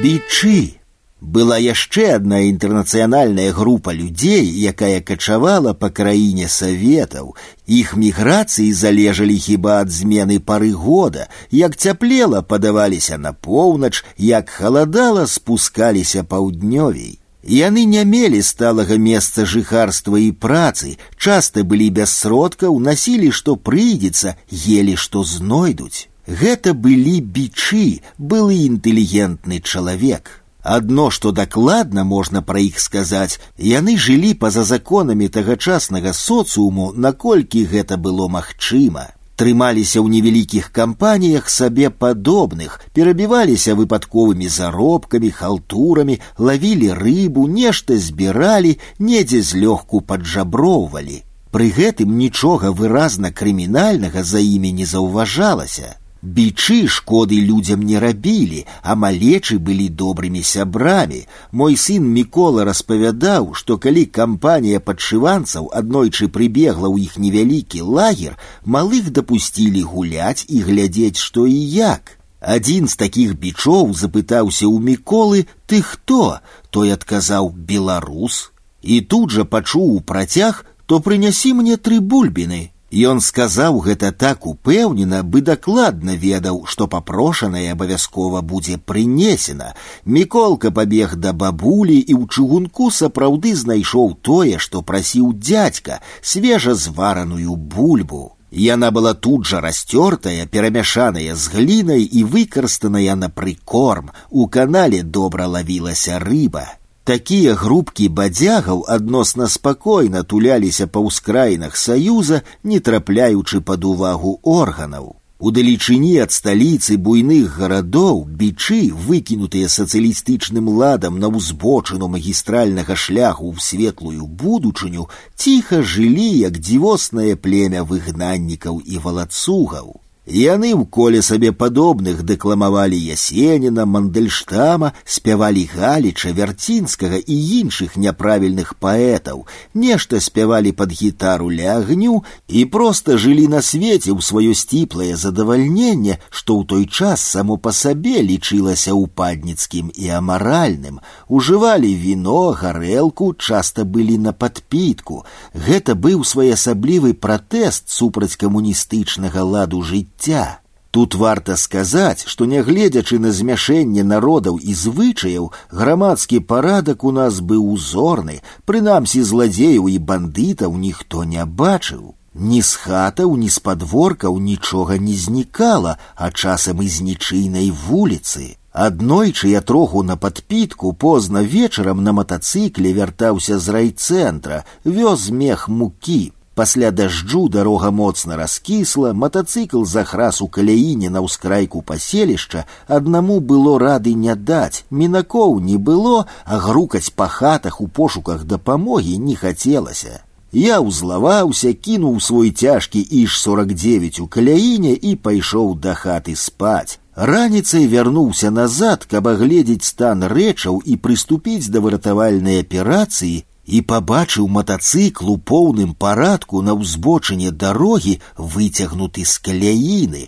Бичы 0.05 0.77
была 1.23 1.57
яшчэ 1.59 2.15
адна 2.15 2.39
інтэрнацыянальная 2.47 3.51
група 3.51 3.91
людзей, 3.91 4.45
якая 4.71 5.01
качавала 5.01 5.73
па 5.73 5.89
краіне 5.89 6.47
саветаў. 6.47 7.35
Іх 7.67 7.95
міграцыі 7.95 8.71
залежалі 8.73 9.37
хіба 9.37 9.81
ад 9.83 9.91
змены 9.91 10.39
пары 10.39 10.71
года, 10.71 11.27
як 11.51 11.75
цяплела 11.75 12.41
падаваліся 12.41 13.17
на 13.17 13.33
поўнач, 13.33 14.03
як 14.17 14.49
халадала 14.49 15.27
спускаліся 15.27 16.23
паўднёвей. 16.23 17.19
Яны 17.43 17.85
не 17.85 18.03
мелі 18.05 18.41
сталага 18.43 18.97
месца 18.97 19.45
жыхарства 19.45 20.19
і 20.19 20.31
працы, 20.31 20.97
часта 21.17 21.63
былі 21.63 21.89
без 21.89 22.11
сродкаў, 22.11 22.79
насілі, 22.79 23.31
што 23.31 23.55
прыйдзецца, 23.55 24.35
елі, 24.51 24.95
што 24.95 25.23
знойдуць. 25.23 26.07
Гэта 26.27 26.73
былі 26.73 27.21
бичы, 27.21 28.03
былы 28.17 28.67
інтэлігентны 28.67 29.59
чалавек. 29.63 30.42
Адно, 30.63 31.09
што 31.09 31.31
дакладна 31.31 32.03
можна 32.03 32.41
пра 32.41 32.59
іх 32.59 32.79
сказаць, 32.79 33.39
яны 33.57 33.95
жылі 33.97 34.33
па-за 34.33 34.63
законамі 34.63 35.29
тагачаснага 35.29 36.11
соцыуму, 36.13 36.91
наколькі 36.95 37.63
гэта 37.65 37.97
было 37.97 38.27
магчыма. 38.27 39.07
Трымаліся 39.39 40.03
ў 40.03 40.11
невялікіх 40.11 40.65
кампаніях 40.75 41.47
сабе 41.47 41.87
падобных, 41.89 42.81
перабіваліся 42.91 43.75
выпадковымі 43.79 44.51
заробкамі, 44.51 45.29
халтурамі, 45.31 46.19
лавілі 46.37 46.91
рыбу, 46.99 47.47
нешта 47.47 47.95
збіралі, 47.95 48.75
недзе 48.99 49.39
злёгку 49.39 50.03
паджаброўвалі. 50.03 51.23
Пры 51.55 51.71
гэтым 51.71 52.19
нічога 52.19 52.75
выразна 52.75 53.31
крымінальнага 53.31 54.27
за 54.27 54.43
імі 54.43 54.75
не 54.81 54.85
заўважалася. 54.85 55.95
Бичы 56.23 56.85
шкоды 56.87 57.39
людзям 57.39 57.81
не 57.81 57.97
рабілі, 57.97 58.65
а 58.83 58.95
малечы 58.95 59.57
былі 59.57 59.87
добрымі 59.87 60.43
сябрамі. 60.43 61.23
Мой 61.51 61.77
сын 61.79 62.03
Мікола 62.03 62.65
распавядаў, 62.67 63.53
што 63.55 63.77
калі 63.77 64.03
кампанія 64.05 64.83
падшыванцаў 64.83 65.71
аднойчы 65.71 66.27
прыбегла 66.27 66.91
ў 66.91 67.07
іх 67.07 67.15
невялікі 67.15 67.87
лагер, 67.87 68.35
малых 68.65 69.11
дапусцілі 69.15 69.83
гуляць 69.87 70.43
і 70.49 70.59
глядзець, 70.67 71.15
што 71.15 71.47
і 71.47 71.55
як. 71.55 72.19
Адзін 72.41 72.91
з 72.91 72.99
такіх 72.99 73.39
бичоў 73.39 73.95
запытаўся 73.95 74.67
ў 74.67 74.75
міколы: « 74.79 75.67
Ты 75.71 75.79
хто? 75.81 76.39
Той 76.69 76.91
адказаў 76.91 77.55
беларус. 77.55 78.51
І 78.83 78.99
тут 79.01 79.31
жа 79.31 79.47
пачуў 79.47 80.01
працяг, 80.03 80.65
то 80.85 80.99
прынясі 80.99 81.53
мне 81.53 81.77
тры 81.77 82.03
бульбіны. 82.03 82.71
Ён 82.93 83.21
сказаў 83.21 83.77
гэта 83.85 84.09
так 84.11 84.47
упэўнена, 84.49 85.21
бы 85.21 85.41
дакладна 85.41 86.15
ведаў, 86.15 86.65
што 86.65 86.87
папрошанае 86.87 87.69
абавязкова 87.73 88.41
будзе 88.41 88.77
прынесена. 88.77 89.75
Міколка 90.05 90.71
пабег 90.71 91.13
да 91.15 91.33
бабулі 91.33 91.99
і 91.99 92.13
ў 92.17 92.25
чыгунку 92.25 92.89
сапраўды 92.89 93.53
знайшоў 93.53 94.17
тое, 94.21 94.57
што 94.57 94.81
прасіў 94.81 95.37
дзядзька, 95.37 96.01
свежа 96.21 96.73
звараную 96.73 97.55
бульбу. 97.55 98.33
Яна 98.49 98.89
была 98.89 99.13
тут 99.13 99.45
жа 99.45 99.61
расцёртая, 99.61 100.49
перамяшаная 100.49 101.35
з 101.35 101.53
глінай 101.53 102.01
і 102.01 102.23
выкарстаная 102.23 103.15
на 103.15 103.29
прыкорм. 103.29 104.09
У 104.31 104.47
канале 104.47 105.03
добра 105.03 105.45
лавілася 105.45 106.17
рыба. 106.17 106.65
Такія 107.09 107.53
групкі 107.57 108.07
бадзягаў 108.17 108.83
адносна 108.95 109.47
спакойна 109.49 110.21
туляліся 110.23 110.85
па 110.87 111.01
ўскраінах 111.05 111.77
саюза, 111.83 112.43
не 112.63 112.79
трапляючы 112.79 113.61
пад 113.69 113.85
увагу 113.91 114.33
органаў. 114.43 115.15
У 115.39 115.51
далечыні 115.55 116.11
ад 116.21 116.35
сталіцы 116.35 116.97
буйных 117.07 117.55
гарадоў 117.57 118.17
бичы, 118.41 118.79
выкінутыя 119.07 119.71
сацыялістычным 119.75 120.67
ладам 120.81 121.17
на 121.23 121.31
ўзбочыну 121.31 122.09
магістральнага 122.15 122.97
шляху 123.05 123.47
ў 123.47 123.63
светлую 123.67 124.27
будучыню, 124.43 125.07
ціха 125.39 125.79
жылі 125.81 126.27
як 126.43 126.59
дзівоснае 126.59 127.33
племя 127.47 127.87
выгнаннікаў 127.93 128.83
і 128.85 129.01
валацугаў. 129.07 129.89
Яны 130.29 130.77
ў 130.77 130.85
коле 130.85 131.23
сабе 131.25 131.49
падобных 131.51 132.21
дэкламавалі 132.21 132.97
ясеніна, 133.01 133.85
мандельштама, 133.89 134.93
спявалі 135.01 135.63
галіча 135.73 136.29
вярцінскага 136.37 137.17
і 137.17 137.37
іншых 137.65 137.97
няправільных 137.97 138.77
паэтаў, 138.77 139.47
нешта 139.73 140.21
спявалі 140.21 140.71
пад 140.77 140.93
гітару 140.93 141.49
ля 141.49 141.81
агню 141.81 142.21
і 142.45 142.61
проста 142.69 143.17
жылі 143.17 143.47
на 143.49 143.63
свеце 143.65 144.13
ў 144.13 144.21
сваё 144.21 144.53
сціплае 144.53 145.17
задавальненне, 145.17 146.21
што 146.29 146.61
ў 146.61 146.69
той 146.69 146.85
час 146.85 147.25
само 147.25 147.57
па 147.57 147.73
сабе 147.73 148.21
лічылася 148.21 148.93
ўпадніцкім 148.93 149.89
і 149.97 150.13
амаральным. 150.13 151.01
Ужывалі 151.25 151.89
віно, 151.89 152.53
гарэлку, 152.53 153.33
часта 153.33 153.81
былі 153.81 154.21
на 154.21 154.37
падпітку. 154.37 155.25
Гэта 155.57 155.97
быў 155.97 156.21
своеасаблівы 156.21 157.17
пратэст 157.17 157.89
супраць 157.89 158.37
камуністычнага 158.37 159.41
ладу 159.41 159.81
жыцця 159.81 160.12
жыцця. 160.13 160.59
Тут 160.91 161.13
варта 161.13 161.55
сказаць, 161.55 162.25
што 162.25 162.45
нягледзячы 162.49 163.19
на 163.23 163.31
змяшэнне 163.39 164.03
народаў 164.11 164.57
і 164.57 164.73
звычаяў, 164.73 165.51
грамадскі 165.69 166.39
парадак 166.51 167.03
у 167.03 167.11
нас 167.17 167.41
быў 167.51 167.67
узорны, 167.73 168.39
прынамсі 168.65 169.21
зладзеяў 169.31 169.89
і 169.89 169.97
бандытаў 170.11 170.73
ніхто 170.85 171.25
не 171.33 171.45
бачыў. 171.45 172.15
Ні 172.33 172.61
з 172.61 172.73
хатаў, 172.81 173.35
ні 173.37 173.49
з 173.49 173.59
падворкаў 173.59 174.39
нічога 174.39 174.97
не 174.97 175.13
знікала, 175.13 175.97
а 176.15 176.31
часам 176.31 176.81
і 176.81 176.89
з 176.89 177.05
нічыйнай 177.05 177.69
вуліцы. 177.69 178.55
Аднойчы 178.73 179.49
я 179.49 179.61
троху 179.61 180.03
на 180.03 180.15
падпітку 180.15 180.93
позна 180.93 181.41
вечарам 181.41 182.03
на 182.03 182.13
матацыкле 182.13 182.93
вяртаўся 182.93 183.59
з 183.59 183.69
райцэнтра, 183.77 184.63
вёз 184.85 185.29
мех 185.29 185.67
мукі, 185.69 186.32
Пасля 186.59 186.91
дажджу 186.91 187.47
дарога 187.47 187.89
моцна 187.89 188.35
раскісла, 188.35 189.13
матацыкл 189.13 189.85
захрас 189.85 190.41
у 190.41 190.47
каляіне 190.47 191.09
на 191.09 191.21
ўскрайку 191.23 191.81
паселішча, 191.81 192.65
аднаму 192.87 193.39
было 193.39 193.79
рады 193.79 194.13
не 194.13 194.35
даць, 194.35 194.83
мінакоў 194.91 195.59
не 195.63 195.77
было, 195.77 196.25
а 196.43 196.59
грукаць 196.59 197.13
па 197.15 197.27
хатах 197.27 197.79
у 197.79 197.87
пошуках 197.87 198.43
дапамогі 198.43 199.17
не 199.17 199.35
хацелася. 199.35 200.19
Я 200.51 200.81
ўзлаваўся, 200.81 201.71
кінуў 201.73 202.19
свой 202.19 202.51
цяжкі 202.51 202.99
іж 202.99 203.39
49 203.39 204.19
у 204.19 204.27
каляіне 204.27 204.93
і 204.99 205.15
пайшоў 205.15 205.75
да 205.79 205.93
хаты 205.93 206.35
спаць. 206.35 206.99
Раніцай 207.15 207.85
вярнуўся 207.87 208.49
назад, 208.51 209.05
каб 209.05 209.27
агледзець 209.27 209.85
стан 209.87 210.23
рэчаў 210.23 210.81
і 210.83 210.95
прыступіць 210.97 211.69
да 211.69 211.79
выратавальнай 211.79 212.61
аперацыі, 212.65 213.45
і 213.69 213.81
пабачыў 213.91 214.47
матацыкл 214.55 215.29
у 215.33 215.37
поўным 215.51 215.93
парадку 216.05 216.63
на 216.69 216.73
ўзбочыне 216.79 217.51
дарогі 217.65 218.15
выцягнуты 218.55 219.25
з 219.31 219.37
каляіны 219.45 220.23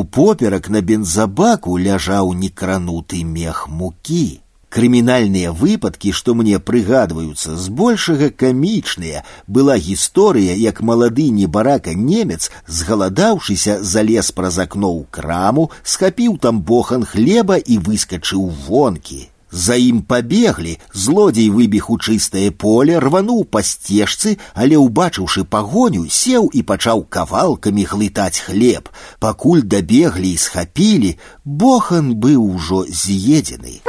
упоперак 0.00 0.72
на 0.76 0.80
бензабаку 0.90 1.76
ляжаў 1.88 2.32
некрануты 2.46 3.22
мех 3.36 3.68
мукі 3.68 4.24
крымінальныя 4.76 5.52
выпадкі 5.60 6.12
што 6.16 6.34
мне 6.40 6.58
прыгадваюцца 6.70 7.54
збольшага 7.66 8.32
камічныя 8.42 9.22
была 9.58 9.76
гісторыя 9.86 10.56
як 10.62 10.82
малады 10.90 11.28
небарака 11.36 11.94
немец 12.08 12.50
згаладаўшыся 12.80 13.78
залез 13.92 14.32
праз 14.40 14.58
акно 14.66 14.90
ў 14.96 15.06
краму 15.18 15.70
схапіў 15.94 16.36
там 16.48 16.60
бохан 16.72 17.08
хлеба 17.14 17.56
і 17.56 17.78
выскачыў 17.88 18.50
вонкі 18.66 19.22
за 19.50 19.76
ім 19.76 20.02
пабеглі, 20.02 20.78
злодзей 20.92 21.48
выбег 21.50 21.88
у 21.90 21.96
чыстае 21.98 22.50
поле, 22.50 22.98
рвануў 22.98 23.44
па 23.48 23.62
сцежцы, 23.62 24.36
але 24.54 24.76
ўбачыўшы 24.76 25.44
пагоню, 25.48 26.06
сеў 26.10 26.50
і 26.52 26.62
пачаў 26.62 27.06
кавалкамі 27.08 27.86
глытаць 27.92 28.42
хлеб. 28.42 28.90
Пакуль 29.18 29.64
дабеглі 29.64 30.32
і 30.34 30.42
схапілі, 30.44 31.16
бохан 31.44 32.14
быў 32.20 32.42
ужо 32.42 32.84
з'едзены. 32.84 33.80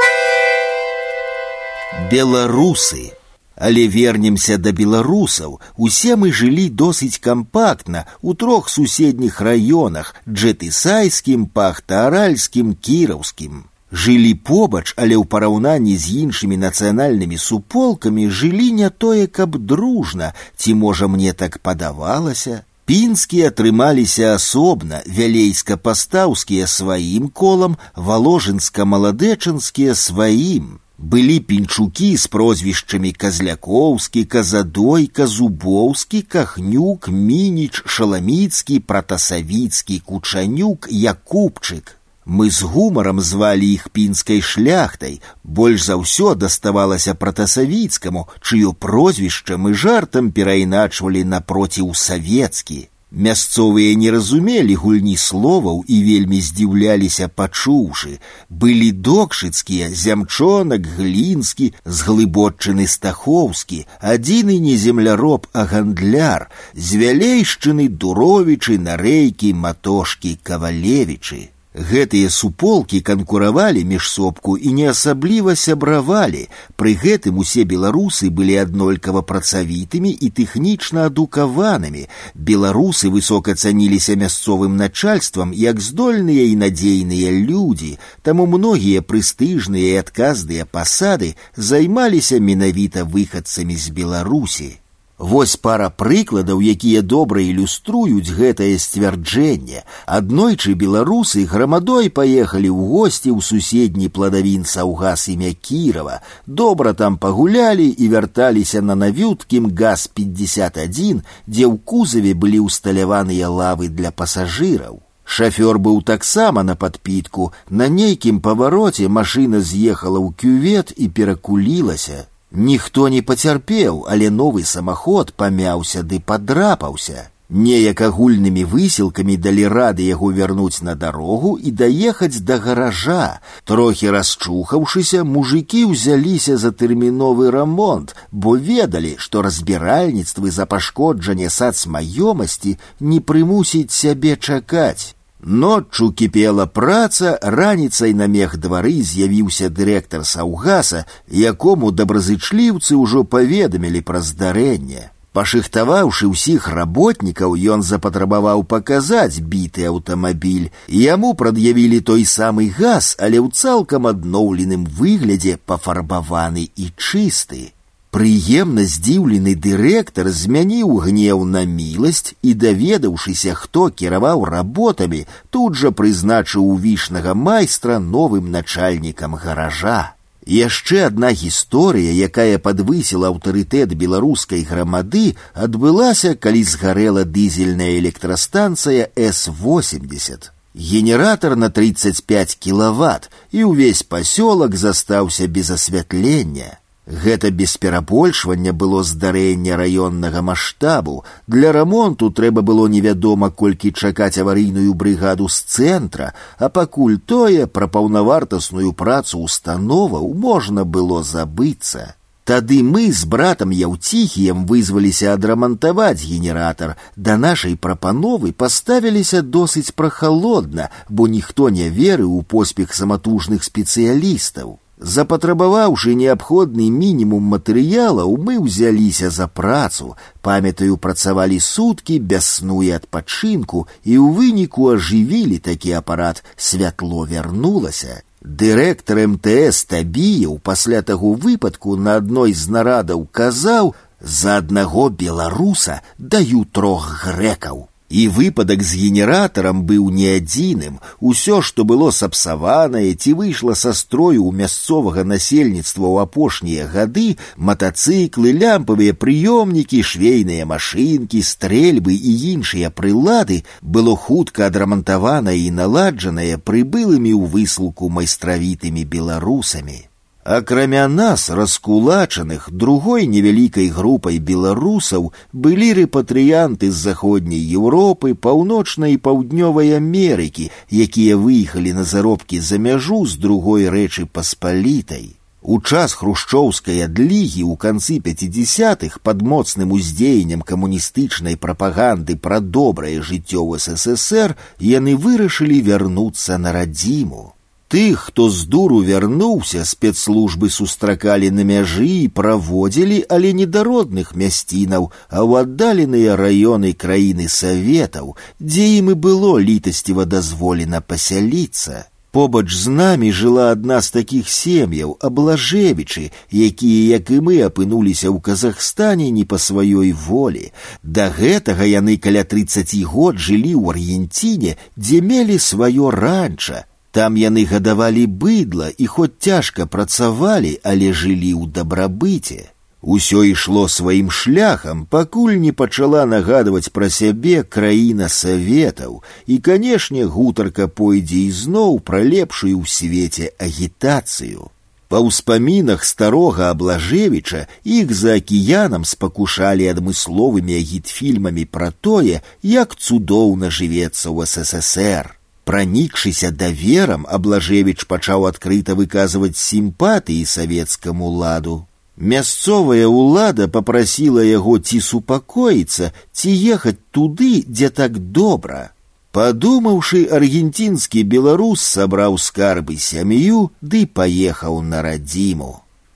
Беларусы. 2.10 3.12
Але 3.58 3.88
вернемся 3.90 4.56
да 4.56 4.70
беларусаў. 4.70 5.58
Усе 5.76 6.14
мы 6.14 6.30
жылі 6.30 6.68
досыць 6.70 7.18
кампактна 7.18 8.06
у 8.22 8.34
трох 8.34 8.68
суседніх 8.70 9.40
раёнах: 9.42 10.14
джетысайскім, 10.28 11.50
пахтааральскім, 11.50 12.78
кіраўскім 12.78 13.66
жылі 13.92 14.34
побач, 14.34 14.94
але 14.96 15.16
ў 15.16 15.24
параўнанні 15.24 15.96
з 15.96 16.28
іншымі 16.28 16.56
нацыянальнымі 16.60 17.38
суполкамі 17.40 18.28
жылі 18.28 18.72
не 18.72 18.90
тое, 18.90 19.26
каб 19.26 19.58
дружна, 19.58 20.32
ці 20.56 20.74
можа 20.74 21.08
мне 21.08 21.32
так 21.32 21.58
падавалася. 21.58 22.62
Пінскія 22.88 23.52
атрымаліся 23.52 24.34
асобна, 24.34 25.02
вялейска-пастаўскія 25.04 26.66
сваім 26.66 27.28
колам, 27.28 27.76
валожынска-маладэчынскія 27.96 29.94
сваім. 29.94 30.80
Былі 30.98 31.40
пінчукі 31.40 32.16
з 32.16 32.26
прозвішчамі 32.26 33.12
казлякоўскі, 33.12 34.24
казадойка, 34.24 35.26
зубоўскі, 35.26 36.22
кахнюк, 36.22 37.08
мініч, 37.08 37.82
шаламіцкі, 37.86 38.80
пратасавіцкі, 38.80 40.00
кучанюк, 40.08 40.88
якубчык. 40.90 41.94
Мы 42.28 42.50
з 42.50 42.62
гумарам 42.62 43.20
звалі 43.20 43.72
іх 43.72 43.88
пінскай 43.88 44.42
шляхтай. 44.44 45.20
Больш 45.44 45.88
за 45.88 45.96
ўсё 45.96 46.34
даставалася 46.36 47.14
пратасавіцкаму, 47.14 48.28
чыё 48.44 48.76
прозвішча 48.76 49.56
мы 49.56 49.72
жартам 49.72 50.28
перайначвалі 50.36 51.24
напроціў 51.24 51.96
савецкі. 51.96 52.92
Мясцовыя 53.10 53.96
не 53.96 54.10
разумелі 54.12 54.74
гульні 54.74 55.16
словаў 55.16 55.80
і 55.88 55.96
вельмі 56.04 56.40
здзіўляліся 56.44 57.32
пачуўшы. 57.32 58.20
Былі 58.50 58.92
докшыцкія, 58.92 59.88
зямчонак, 59.88 60.84
глінскі, 60.84 61.72
зглыбоччыны 61.86 62.86
стахоўскі, 62.86 63.86
адзіны 64.04 64.60
не 64.60 64.76
земляроб, 64.76 65.48
а 65.54 65.64
гандляр, 65.64 66.50
з 66.76 67.00
вялейшчыны 67.00 67.88
дуровічы, 67.88 68.76
нарэйкі, 68.76 69.56
матошкі, 69.56 70.36
кавалевічы. 70.42 71.48
Гэтыя 71.78 72.30
суполкі 72.30 72.98
канкуравалі 73.06 73.84
між 73.84 74.08
сопку 74.10 74.56
і 74.56 74.72
не 74.72 74.86
асабліва 74.90 75.54
сябравалі. 75.54 76.48
Пры 76.80 76.94
гэтым 77.02 77.38
усе 77.44 77.62
беларусы 77.68 78.30
былі 78.30 78.56
аднолькава 78.64 79.22
працавітымі 79.22 80.10
і 80.10 80.30
тэхнічна 80.40 81.06
адукаванымі. 81.12 82.08
Беларусы 82.34 83.12
высока 83.12 83.54
цаніліся 83.54 84.16
мясцовым 84.16 84.80
начальствам 84.80 85.52
як 85.52 85.84
здольныя 85.84 86.48
і 86.48 86.56
надзейныя 86.64 87.36
людзі, 87.36 87.98
таму 88.22 88.48
многія 88.50 89.04
прэстыжныя 89.04 89.94
і 89.94 90.02
адказныя 90.02 90.64
пасады 90.64 91.36
займаліся 91.54 92.40
менавіта 92.40 93.04
выхадцамі 93.04 93.76
з 93.76 93.94
Беларусі. 93.94 94.80
Вось 95.18 95.56
пара 95.56 95.90
прыкладаў, 95.90 96.60
якія 96.62 97.02
добра 97.02 97.42
ілюструюць 97.42 98.30
гэтае 98.38 98.78
сцвярджэнне. 98.78 99.82
Аднойчы 100.06 100.74
беларусы 100.78 101.42
грамадой 101.42 102.06
паехалі 102.06 102.70
ў 102.70 102.86
госці 102.92 103.34
ў 103.34 103.42
суседні 103.42 104.08
пладавін 104.14 104.62
саўгас 104.62 105.26
імя 105.34 105.50
Кірова. 105.58 106.20
Добра 106.46 106.94
там 106.94 107.18
пагулялі 107.18 107.88
і 107.90 108.08
вярталіся 108.14 108.78
на 108.80 108.94
навюткім 108.94 109.66
газ-51, 109.74 111.26
дзе 111.50 111.64
ў 111.66 111.74
кузаве 111.82 112.38
былі 112.38 112.62
ўсталяваныя 112.70 113.50
лавы 113.50 113.90
для 113.90 114.14
пасажыраў. 114.14 115.02
Шафёр 115.26 115.82
быў 115.82 116.02
таксама 116.06 116.62
на 116.62 116.78
падпітку. 116.78 117.52
На 117.68 117.90
нейкім 117.90 118.38
павароце 118.40 119.10
машына 119.10 119.58
з'ехала 119.60 120.22
ў 120.22 120.30
кювет 120.30 120.94
і 120.94 121.10
перакулілася. 121.10 122.30
Ніхто 122.52 123.08
не 123.08 123.20
пацярпеў, 123.22 124.04
але 124.08 124.30
новы 124.30 124.64
самаход 124.64 125.34
памяўся 125.36 126.02
ды 126.02 126.20
падрапаўся. 126.20 127.28
Неяк 127.48 128.00
агульнымі 128.04 128.62
высілкамі 128.68 129.36
далі 129.40 129.68
рады 129.72 130.04
яго 130.04 130.28
вярнуць 130.36 130.84
на 130.84 130.94
дарогу 130.94 131.56
і 131.56 131.70
даехаць 131.72 132.44
да 132.44 132.58
гаража. 132.60 133.40
Трохі 133.64 134.12
расчухаўшыся, 134.12 135.24
мужыкі 135.24 135.84
ўзяліся 135.88 136.56
за 136.60 136.72
тэрміновы 136.72 137.50
рамонт, 137.50 138.12
бо 138.32 138.56
ведалі, 138.56 139.16
што 139.16 139.40
разбіральніцтвы 139.40 140.50
за 140.50 140.66
пашкоджанне 140.66 141.48
сацмаёмасці 141.48 142.76
не 143.00 143.20
прымусіць 143.20 143.96
сябе 143.96 144.36
чакаць. 144.36 145.16
Ноччу 145.42 146.10
кіпела 146.12 146.66
праца, 146.66 147.38
раніцай 147.42 148.14
на 148.14 148.26
мех 148.26 148.56
двары 148.58 148.98
з'явіўся 149.02 149.68
дырэктар 149.70 150.24
саўгаса, 150.26 151.04
якому 151.30 151.92
добразычліўцы 151.92 152.98
ўжо 152.98 153.22
паведамілі 153.22 154.02
пра 154.02 154.20
здарэнне. 154.20 155.10
Пашыхтаваўшы 155.38 156.26
ўсіх 156.26 156.66
работнікаў, 156.74 157.54
ён 157.54 157.86
запатрабаваў 157.86 158.64
паказаць 158.66 159.38
біты 159.38 159.86
аўтамабіль. 159.86 160.72
Яму 160.88 161.34
прад'явілі 161.38 162.00
той 162.00 162.26
самы 162.26 162.66
газ, 162.74 163.14
але 163.22 163.38
ў 163.38 163.54
цалкам 163.54 164.10
адноўленым 164.10 164.90
выглядзе 164.98 165.60
пафарбаваны 165.62 166.66
і 166.74 166.90
чысты. 166.96 167.71
Прыемна 168.12 168.82
здзіўлены 168.88 169.52
дырэктар 169.54 170.30
змяніў 170.32 170.94
гнеў 171.04 171.44
на 171.44 171.64
міласць 171.68 172.32
і, 172.40 172.54
даведаўшыся, 172.54 173.52
хто 173.54 173.90
кіраваў 173.90 174.44
работамі, 174.48 175.26
тут 175.50 175.76
жа 175.76 175.92
прызначыў 175.92 176.72
вішнага 176.80 177.34
майстра 177.34 177.98
новым 177.98 178.50
начальнікам 178.50 179.36
гаража. 179.36 180.14
Яшчэ 180.48 181.04
адна 181.12 181.34
гісторыя, 181.36 182.16
якая 182.26 182.56
падвысіла 182.56 183.28
аўтарытэт 183.28 183.92
беларускай 183.92 184.64
грамады, 184.64 185.36
адбылася, 185.52 186.32
калі 186.34 186.64
згарэла 186.64 187.24
дызельная 187.28 187.98
электрастанцыя 187.98 189.10
С-80. 189.14 190.48
Генератор 190.72 191.56
на 191.56 191.68
35 191.68 192.56
киловатт, 192.56 193.28
і 193.52 193.68
ўвесь 193.68 194.02
пасёлак 194.02 194.74
застаўся 194.74 195.46
без 195.46 195.70
асвятлення. 195.70 196.78
Гэта 197.08 197.50
без 197.50 197.78
перабольшвання 197.80 198.74
было 198.74 199.02
здарэнне 199.02 199.76
раённага 199.80 200.42
маштабу. 200.42 201.24
Для 201.46 201.72
рамонту 201.72 202.28
трэба 202.30 202.60
было 202.60 202.86
невядома, 202.86 203.48
колькі 203.48 203.92
чакаць 203.92 204.36
аварыйную 204.36 204.92
брыгаду 204.92 205.48
з 205.48 205.62
цэнтра, 205.62 206.34
а 206.58 206.68
пакуль 206.68 207.16
тое 207.16 207.66
пра 207.66 207.88
паўнавартасную 207.88 208.92
працу 208.92 209.40
установаў 209.40 210.34
можна 210.34 210.84
было 210.84 211.22
забыцца. 211.22 212.12
Тады 212.48 212.82
мы 212.82 213.12
з 213.12 213.24
братам 213.24 213.72
яўціхіем 213.76 214.66
вызваліся 214.68 215.32
адрамантаваць 215.32 216.24
генератар. 216.24 216.96
Да 217.16 217.36
нашай 217.36 217.76
прапановы 217.76 218.52
паставіліся 218.52 219.40
досыць 219.40 219.92
прахалодна, 219.92 220.90
бо 221.08 221.28
ніхто 221.28 221.68
не 221.68 221.88
верыў 221.88 222.36
у 222.36 222.42
поспех 222.42 222.94
саматужных 222.94 223.64
спецыялістаў. 223.64 224.78
Запатрабаваўшы 225.02 226.14
неабходны 226.18 226.90
мінімум 226.90 227.42
матэрыялаў, 227.54 228.34
мы 228.36 228.58
ўзяліся 228.58 229.30
за 229.30 229.46
працу, 229.46 230.16
памятаю, 230.42 230.96
працавалі 230.96 231.60
суткі 231.62 232.18
без 232.18 232.48
сну 232.58 232.82
і 232.82 232.90
адпачынку 232.98 233.86
і 234.02 234.18
ў 234.18 234.26
выніку 234.38 234.90
ажывілі 234.94 235.58
такі 235.62 235.92
апарат, 236.02 236.42
святло 236.56 237.22
вярнулася. 237.30 238.22
Дырэктар 238.42 239.22
МТС 239.28 239.84
Табіяў 239.86 240.58
пасля 240.58 241.02
таго 241.02 241.34
выпадку 241.34 241.94
на 241.96 242.18
адной 242.18 242.54
з 242.54 242.66
нарадаў 242.74 243.26
казаў: 243.30 243.94
за 244.20 244.56
аднаго 244.58 245.10
беларуса 245.10 246.02
даю 246.18 246.64
трох 246.64 247.06
грэкаў. 247.22 247.86
І 248.12 248.28
выпадак 248.32 248.82
з 248.82 248.96
генератарам 248.96 249.82
быў 249.84 250.08
не 250.08 250.28
адзіным. 250.40 250.96
Усё, 251.20 251.60
што 251.60 251.84
было 251.84 252.08
сапсаванае 252.10 253.12
ці 253.12 253.34
выйшла 253.36 253.76
са 253.76 253.92
строю 253.92 254.48
ў 254.48 254.52
мясцовага 254.62 255.24
насельніцтва 255.28 256.08
ў 256.08 256.16
апошнія 256.24 256.88
гады, 256.88 257.36
матацыклы, 257.56 258.56
лямпавыя 258.56 259.12
прыёмнікі, 259.12 260.00
швейныя 260.00 260.64
машынкі, 260.64 261.44
стрэльбы 261.44 262.16
і 262.16 262.32
іншыя 262.56 262.88
прылады 262.88 263.64
было 263.82 264.16
хутка 264.16 264.72
адрамантаванае 264.72 265.58
і 265.68 265.70
наладжанае 265.76 266.56
прыбылымі 266.56 267.36
ў 267.36 267.44
выслуку 267.44 268.08
майстравітымі 268.08 269.04
беларусамі. 269.04 270.08
Акрамя 270.48 271.08
нас, 271.08 271.50
раскулачаных, 271.50 272.70
другой 272.72 273.26
невялікай 273.26 273.90
групай 273.92 274.38
беларусаў 274.38 275.26
былі 275.52 275.88
рэпатрыянты 275.98 276.88
з 276.90 276.96
заходняй 276.96 277.60
Еўропы, 277.60 278.32
паўночнай 278.32 279.12
і 279.12 279.20
паўднёвай 279.26 279.92
Амерыкі, 279.98 280.70
якія 280.88 281.36
выехалі 281.36 281.92
на 281.92 282.04
заробкі 282.04 282.60
за 282.60 282.78
мяжу 282.78 283.26
з 283.26 283.36
другой 283.36 283.90
рэчы 283.92 284.24
паспалітай. 284.24 285.36
У 285.60 285.82
час 285.82 286.16
хрушчоўскай 286.16 287.04
адлігі 287.04 287.68
ў 287.68 287.76
канцы 287.76 288.16
50-х 288.16 289.20
пад 289.20 289.44
моцным 289.44 289.92
уздзеяннем 289.92 290.64
камуністычнай 290.64 291.60
прапаганды 291.60 292.40
пра 292.40 292.64
добрае 292.64 293.20
жыццё 293.20 293.68
ў 293.68 293.76
ССР 293.76 294.56
яны 294.80 295.12
вырашылі 295.12 295.84
вярнуцца 295.92 296.56
на 296.56 296.72
радзіму. 296.72 297.51
Тых, 297.92 298.24
хто 298.28 298.50
з 298.50 298.66
дуру 298.68 298.98
вярнуўся, 299.00 299.82
спецслужбы 299.88 300.68
сустракалі 300.68 301.48
на 301.50 301.64
мяжы 301.64 302.08
і 302.24 302.28
праводзілі, 302.28 303.24
але 303.32 303.52
недародных 303.56 304.36
мясцінаў, 304.36 305.08
а 305.32 305.40
ў 305.40 305.64
аддаленыя 305.64 306.36
раёны 306.36 306.92
краіны 306.92 307.48
саветаў, 307.48 308.36
дзе 308.60 308.84
ім 309.00 309.08
і 309.12 309.16
было 309.16 309.56
літасціва 309.56 310.28
дазволена 310.28 311.00
пасяліцца. 311.00 312.04
Побач 312.30 312.68
з 312.76 312.92
намі 312.92 313.32
жыла 313.32 313.72
адна 313.72 314.02
з 314.04 314.12
такіх 314.18 314.52
сем'яў 314.52 315.16
аблажевічы, 315.24 316.28
якія, 316.52 317.16
як 317.16 317.32
і 317.32 317.40
мы 317.40 317.56
апынуліся 317.64 318.28
ў 318.28 318.36
Казахстане 318.44 319.30
не 319.32 319.48
па 319.48 319.56
сваёй 319.56 320.12
волі. 320.12 320.68
Да 321.00 321.32
гэтага 321.32 321.88
яны 321.88 322.20
каля 322.20 322.44
30 322.44 322.92
год 323.08 323.40
жылі 323.40 323.72
ў 323.80 323.96
Аргенціне, 323.96 324.76
дзе 325.00 325.24
мелі 325.24 325.56
сваё 325.56 326.12
ранча. 326.12 326.84
Там 327.12 327.36
яны 327.40 327.64
гадавалі 327.64 328.26
быдла 328.26 328.88
і 328.96 329.06
хоць 329.06 329.38
цяжка 329.40 329.86
працавалі, 329.86 330.78
але 330.84 331.12
жылі 331.12 331.52
ў 331.56 331.72
дабрабыце. 331.72 332.68
Усё 333.00 333.44
ішло 333.46 333.88
сваім 333.88 334.30
шляхам, 334.30 335.06
пакуль 335.06 335.54
не 335.62 335.72
пачала 335.72 336.26
нагадваць 336.26 336.90
пра 336.90 337.08
сябе 337.08 337.62
краіна 337.62 338.28
саветаў, 338.28 339.22
і, 339.46 339.58
канешне, 339.58 340.26
гутарка 340.26 340.88
пойдзе 340.88 341.46
ізноў 341.46 342.00
пра 342.02 342.22
лепшую 342.26 342.74
ў 342.74 342.84
свеце 342.90 343.54
агітацыю. 343.58 344.68
Па 345.08 345.22
ўспамінах 345.24 346.04
старога 346.04 346.68
аблажевіча 346.74 347.64
іх 347.84 348.12
за 348.12 348.34
акіянам 348.42 349.06
спакушалі 349.08 349.88
адмысловымі 349.94 350.74
агітфільмамі 350.76 351.64
пра 351.64 351.94
тое, 352.04 352.42
як 352.62 352.98
цудоўна 352.98 353.70
жывецца 353.70 354.28
ў 354.28 354.44
ССР. 354.44 355.38
Пранікшыся 355.68 356.50
даверам 356.50 357.26
аблажевіч 357.28 358.04
пачаў 358.10 358.46
адкрыта 358.50 358.94
выказваць 358.96 359.60
сімпатыі 359.60 360.44
савецкаму 360.48 361.28
ладу. 361.42 361.84
Мясцовая 362.16 363.06
ўлада 363.06 363.68
попрасіла 363.68 364.42
яго 364.42 364.78
ці 364.78 365.00
супакоіцца, 365.00 366.10
ці 366.32 366.50
ехаць 366.50 366.98
туды, 367.14 367.62
дзе 367.68 367.90
так 367.90 368.18
добра. 368.18 368.90
Падумаўшы, 369.30 370.24
аргенцінскі 370.38 371.22
беларус 371.22 371.84
сабраў 371.84 372.38
скарбы 372.42 372.96
сям'ю 372.96 373.68
ды 373.80 374.06
паехаў 374.06 374.80
на 374.82 375.02
радзіму. 375.06 375.70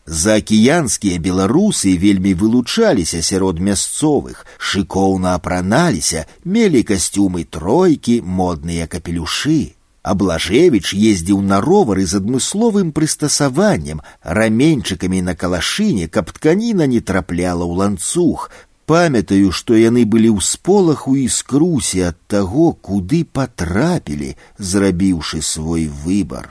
Заакіянскія 0.06 1.18
беларусы 1.22 1.96
вельмі 1.96 2.34
вылучаліся 2.34 3.22
сярод 3.22 3.60
мясцовых, 3.60 4.44
шыкоўна 4.58 5.34
апраналіся, 5.38 6.26
мелі 6.44 6.82
касцюмы 6.82 7.44
тройкі, 7.44 8.18
модныя 8.20 8.90
капелюшы. 8.90 9.78
Аблажевіч 10.02 10.90
ездзіў 10.98 11.42
на 11.46 11.60
ровары 11.62 12.06
з 12.10 12.18
адмысловым 12.18 12.90
прыстасаваннем, 12.90 14.02
раменьчыкамі 14.22 15.22
на 15.22 15.36
калашыне, 15.38 16.08
каб 16.08 16.32
тканіна 16.34 16.90
не 16.90 16.98
трапляла 17.00 17.62
ў 17.62 17.72
ланцуг. 17.78 18.50
Памятаю, 18.90 19.52
што 19.54 19.78
яны 19.78 20.02
былі 20.02 20.34
ў 20.34 20.42
сполаху 20.42 21.14
і 21.14 21.28
скрусе 21.30 22.10
ад 22.10 22.18
таго, 22.26 22.72
куды 22.74 23.22
патрапілі, 23.22 24.34
зрабіўшы 24.58 25.38
свой 25.38 25.86
выбар. 25.86 26.50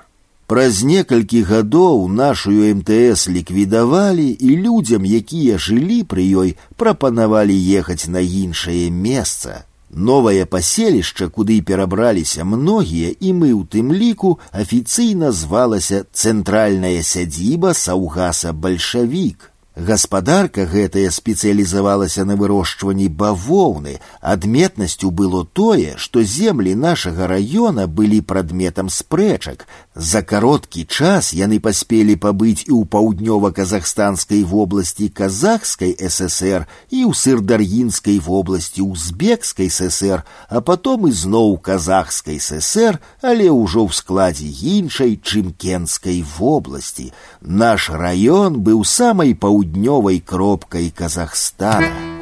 Праз 0.51 0.83
некалькі 0.83 1.41
гадоў 1.47 2.09
нашую 2.11 2.75
МТС 2.75 3.29
ліквідавалі 3.31 4.25
і 4.35 4.56
людзям, 4.63 5.06
якія 5.07 5.56
жылі 5.56 6.03
пры 6.03 6.25
ёй, 6.43 6.49
прапанавалі 6.75 7.56
ехаць 7.56 8.11
на 8.11 8.19
іншае 8.19 8.91
месца. 8.91 9.63
Новае 9.91 10.43
паселішча, 10.45 11.29
куды 11.29 11.61
перабраліся 11.61 12.43
многія, 12.43 13.15
і 13.15 13.31
мы 13.31 13.51
ў 13.51 13.63
тым 13.67 13.95
ліку 13.95 14.40
афіцыйна 14.51 15.31
звалася 15.31 16.03
цэнтральная 16.11 16.99
сядзіба 16.99 17.72
саўгаса 17.72 18.51
бальшавік. 18.51 19.51
Гаспадарка 19.75 20.65
гэтая 20.67 21.09
спецыялізавалася 21.15 22.25
на 22.27 22.35
вырошчванні 22.35 23.07
бавоўны. 23.07 23.99
Адметнасцю 24.19 25.11
было 25.11 25.45
тое, 25.45 25.95
што 25.95 26.24
землі 26.24 26.75
нашага 26.75 27.27
раёна 27.27 27.88
былі 27.88 28.19
прадметам 28.19 28.90
спрэчак. 28.90 29.67
За 29.95 30.22
кароткі 30.22 30.85
час 30.85 31.33
яны 31.33 31.59
паспелі 31.59 32.15
пабыць 32.15 32.63
і 32.67 32.74
ў 32.75 32.88
паўднёва-казахстанскай 32.91 34.43
вобласці 34.43 35.09
казахскай 35.09 35.95
ССР 35.97 36.67
і 36.90 36.99
ў 37.07 37.11
сырдар'інскай 37.11 38.19
вобласці 38.19 38.81
узбекскай 38.81 39.69
ССР, 39.69 40.24
а 40.49 40.61
потом 40.61 41.07
ізноў 41.07 41.57
казахскай 41.59 42.40
ССР, 42.40 42.99
але 43.22 43.51
ўжо 43.51 43.88
ў 43.88 43.91
складзе 43.91 44.47
іншай 44.47 45.19
чымкенскай 45.19 46.24
вобласці. 46.24 47.11
Наш 47.41 47.90
раён 47.90 48.63
быў 48.63 48.83
самай 48.88 49.35
паўднёвай 49.35 49.72
паўднёвай 49.81 50.19
кропкай 50.19 50.90
Казахстана. 50.90 52.15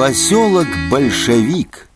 Поселок 0.00 0.68
Большевик. 0.90 1.88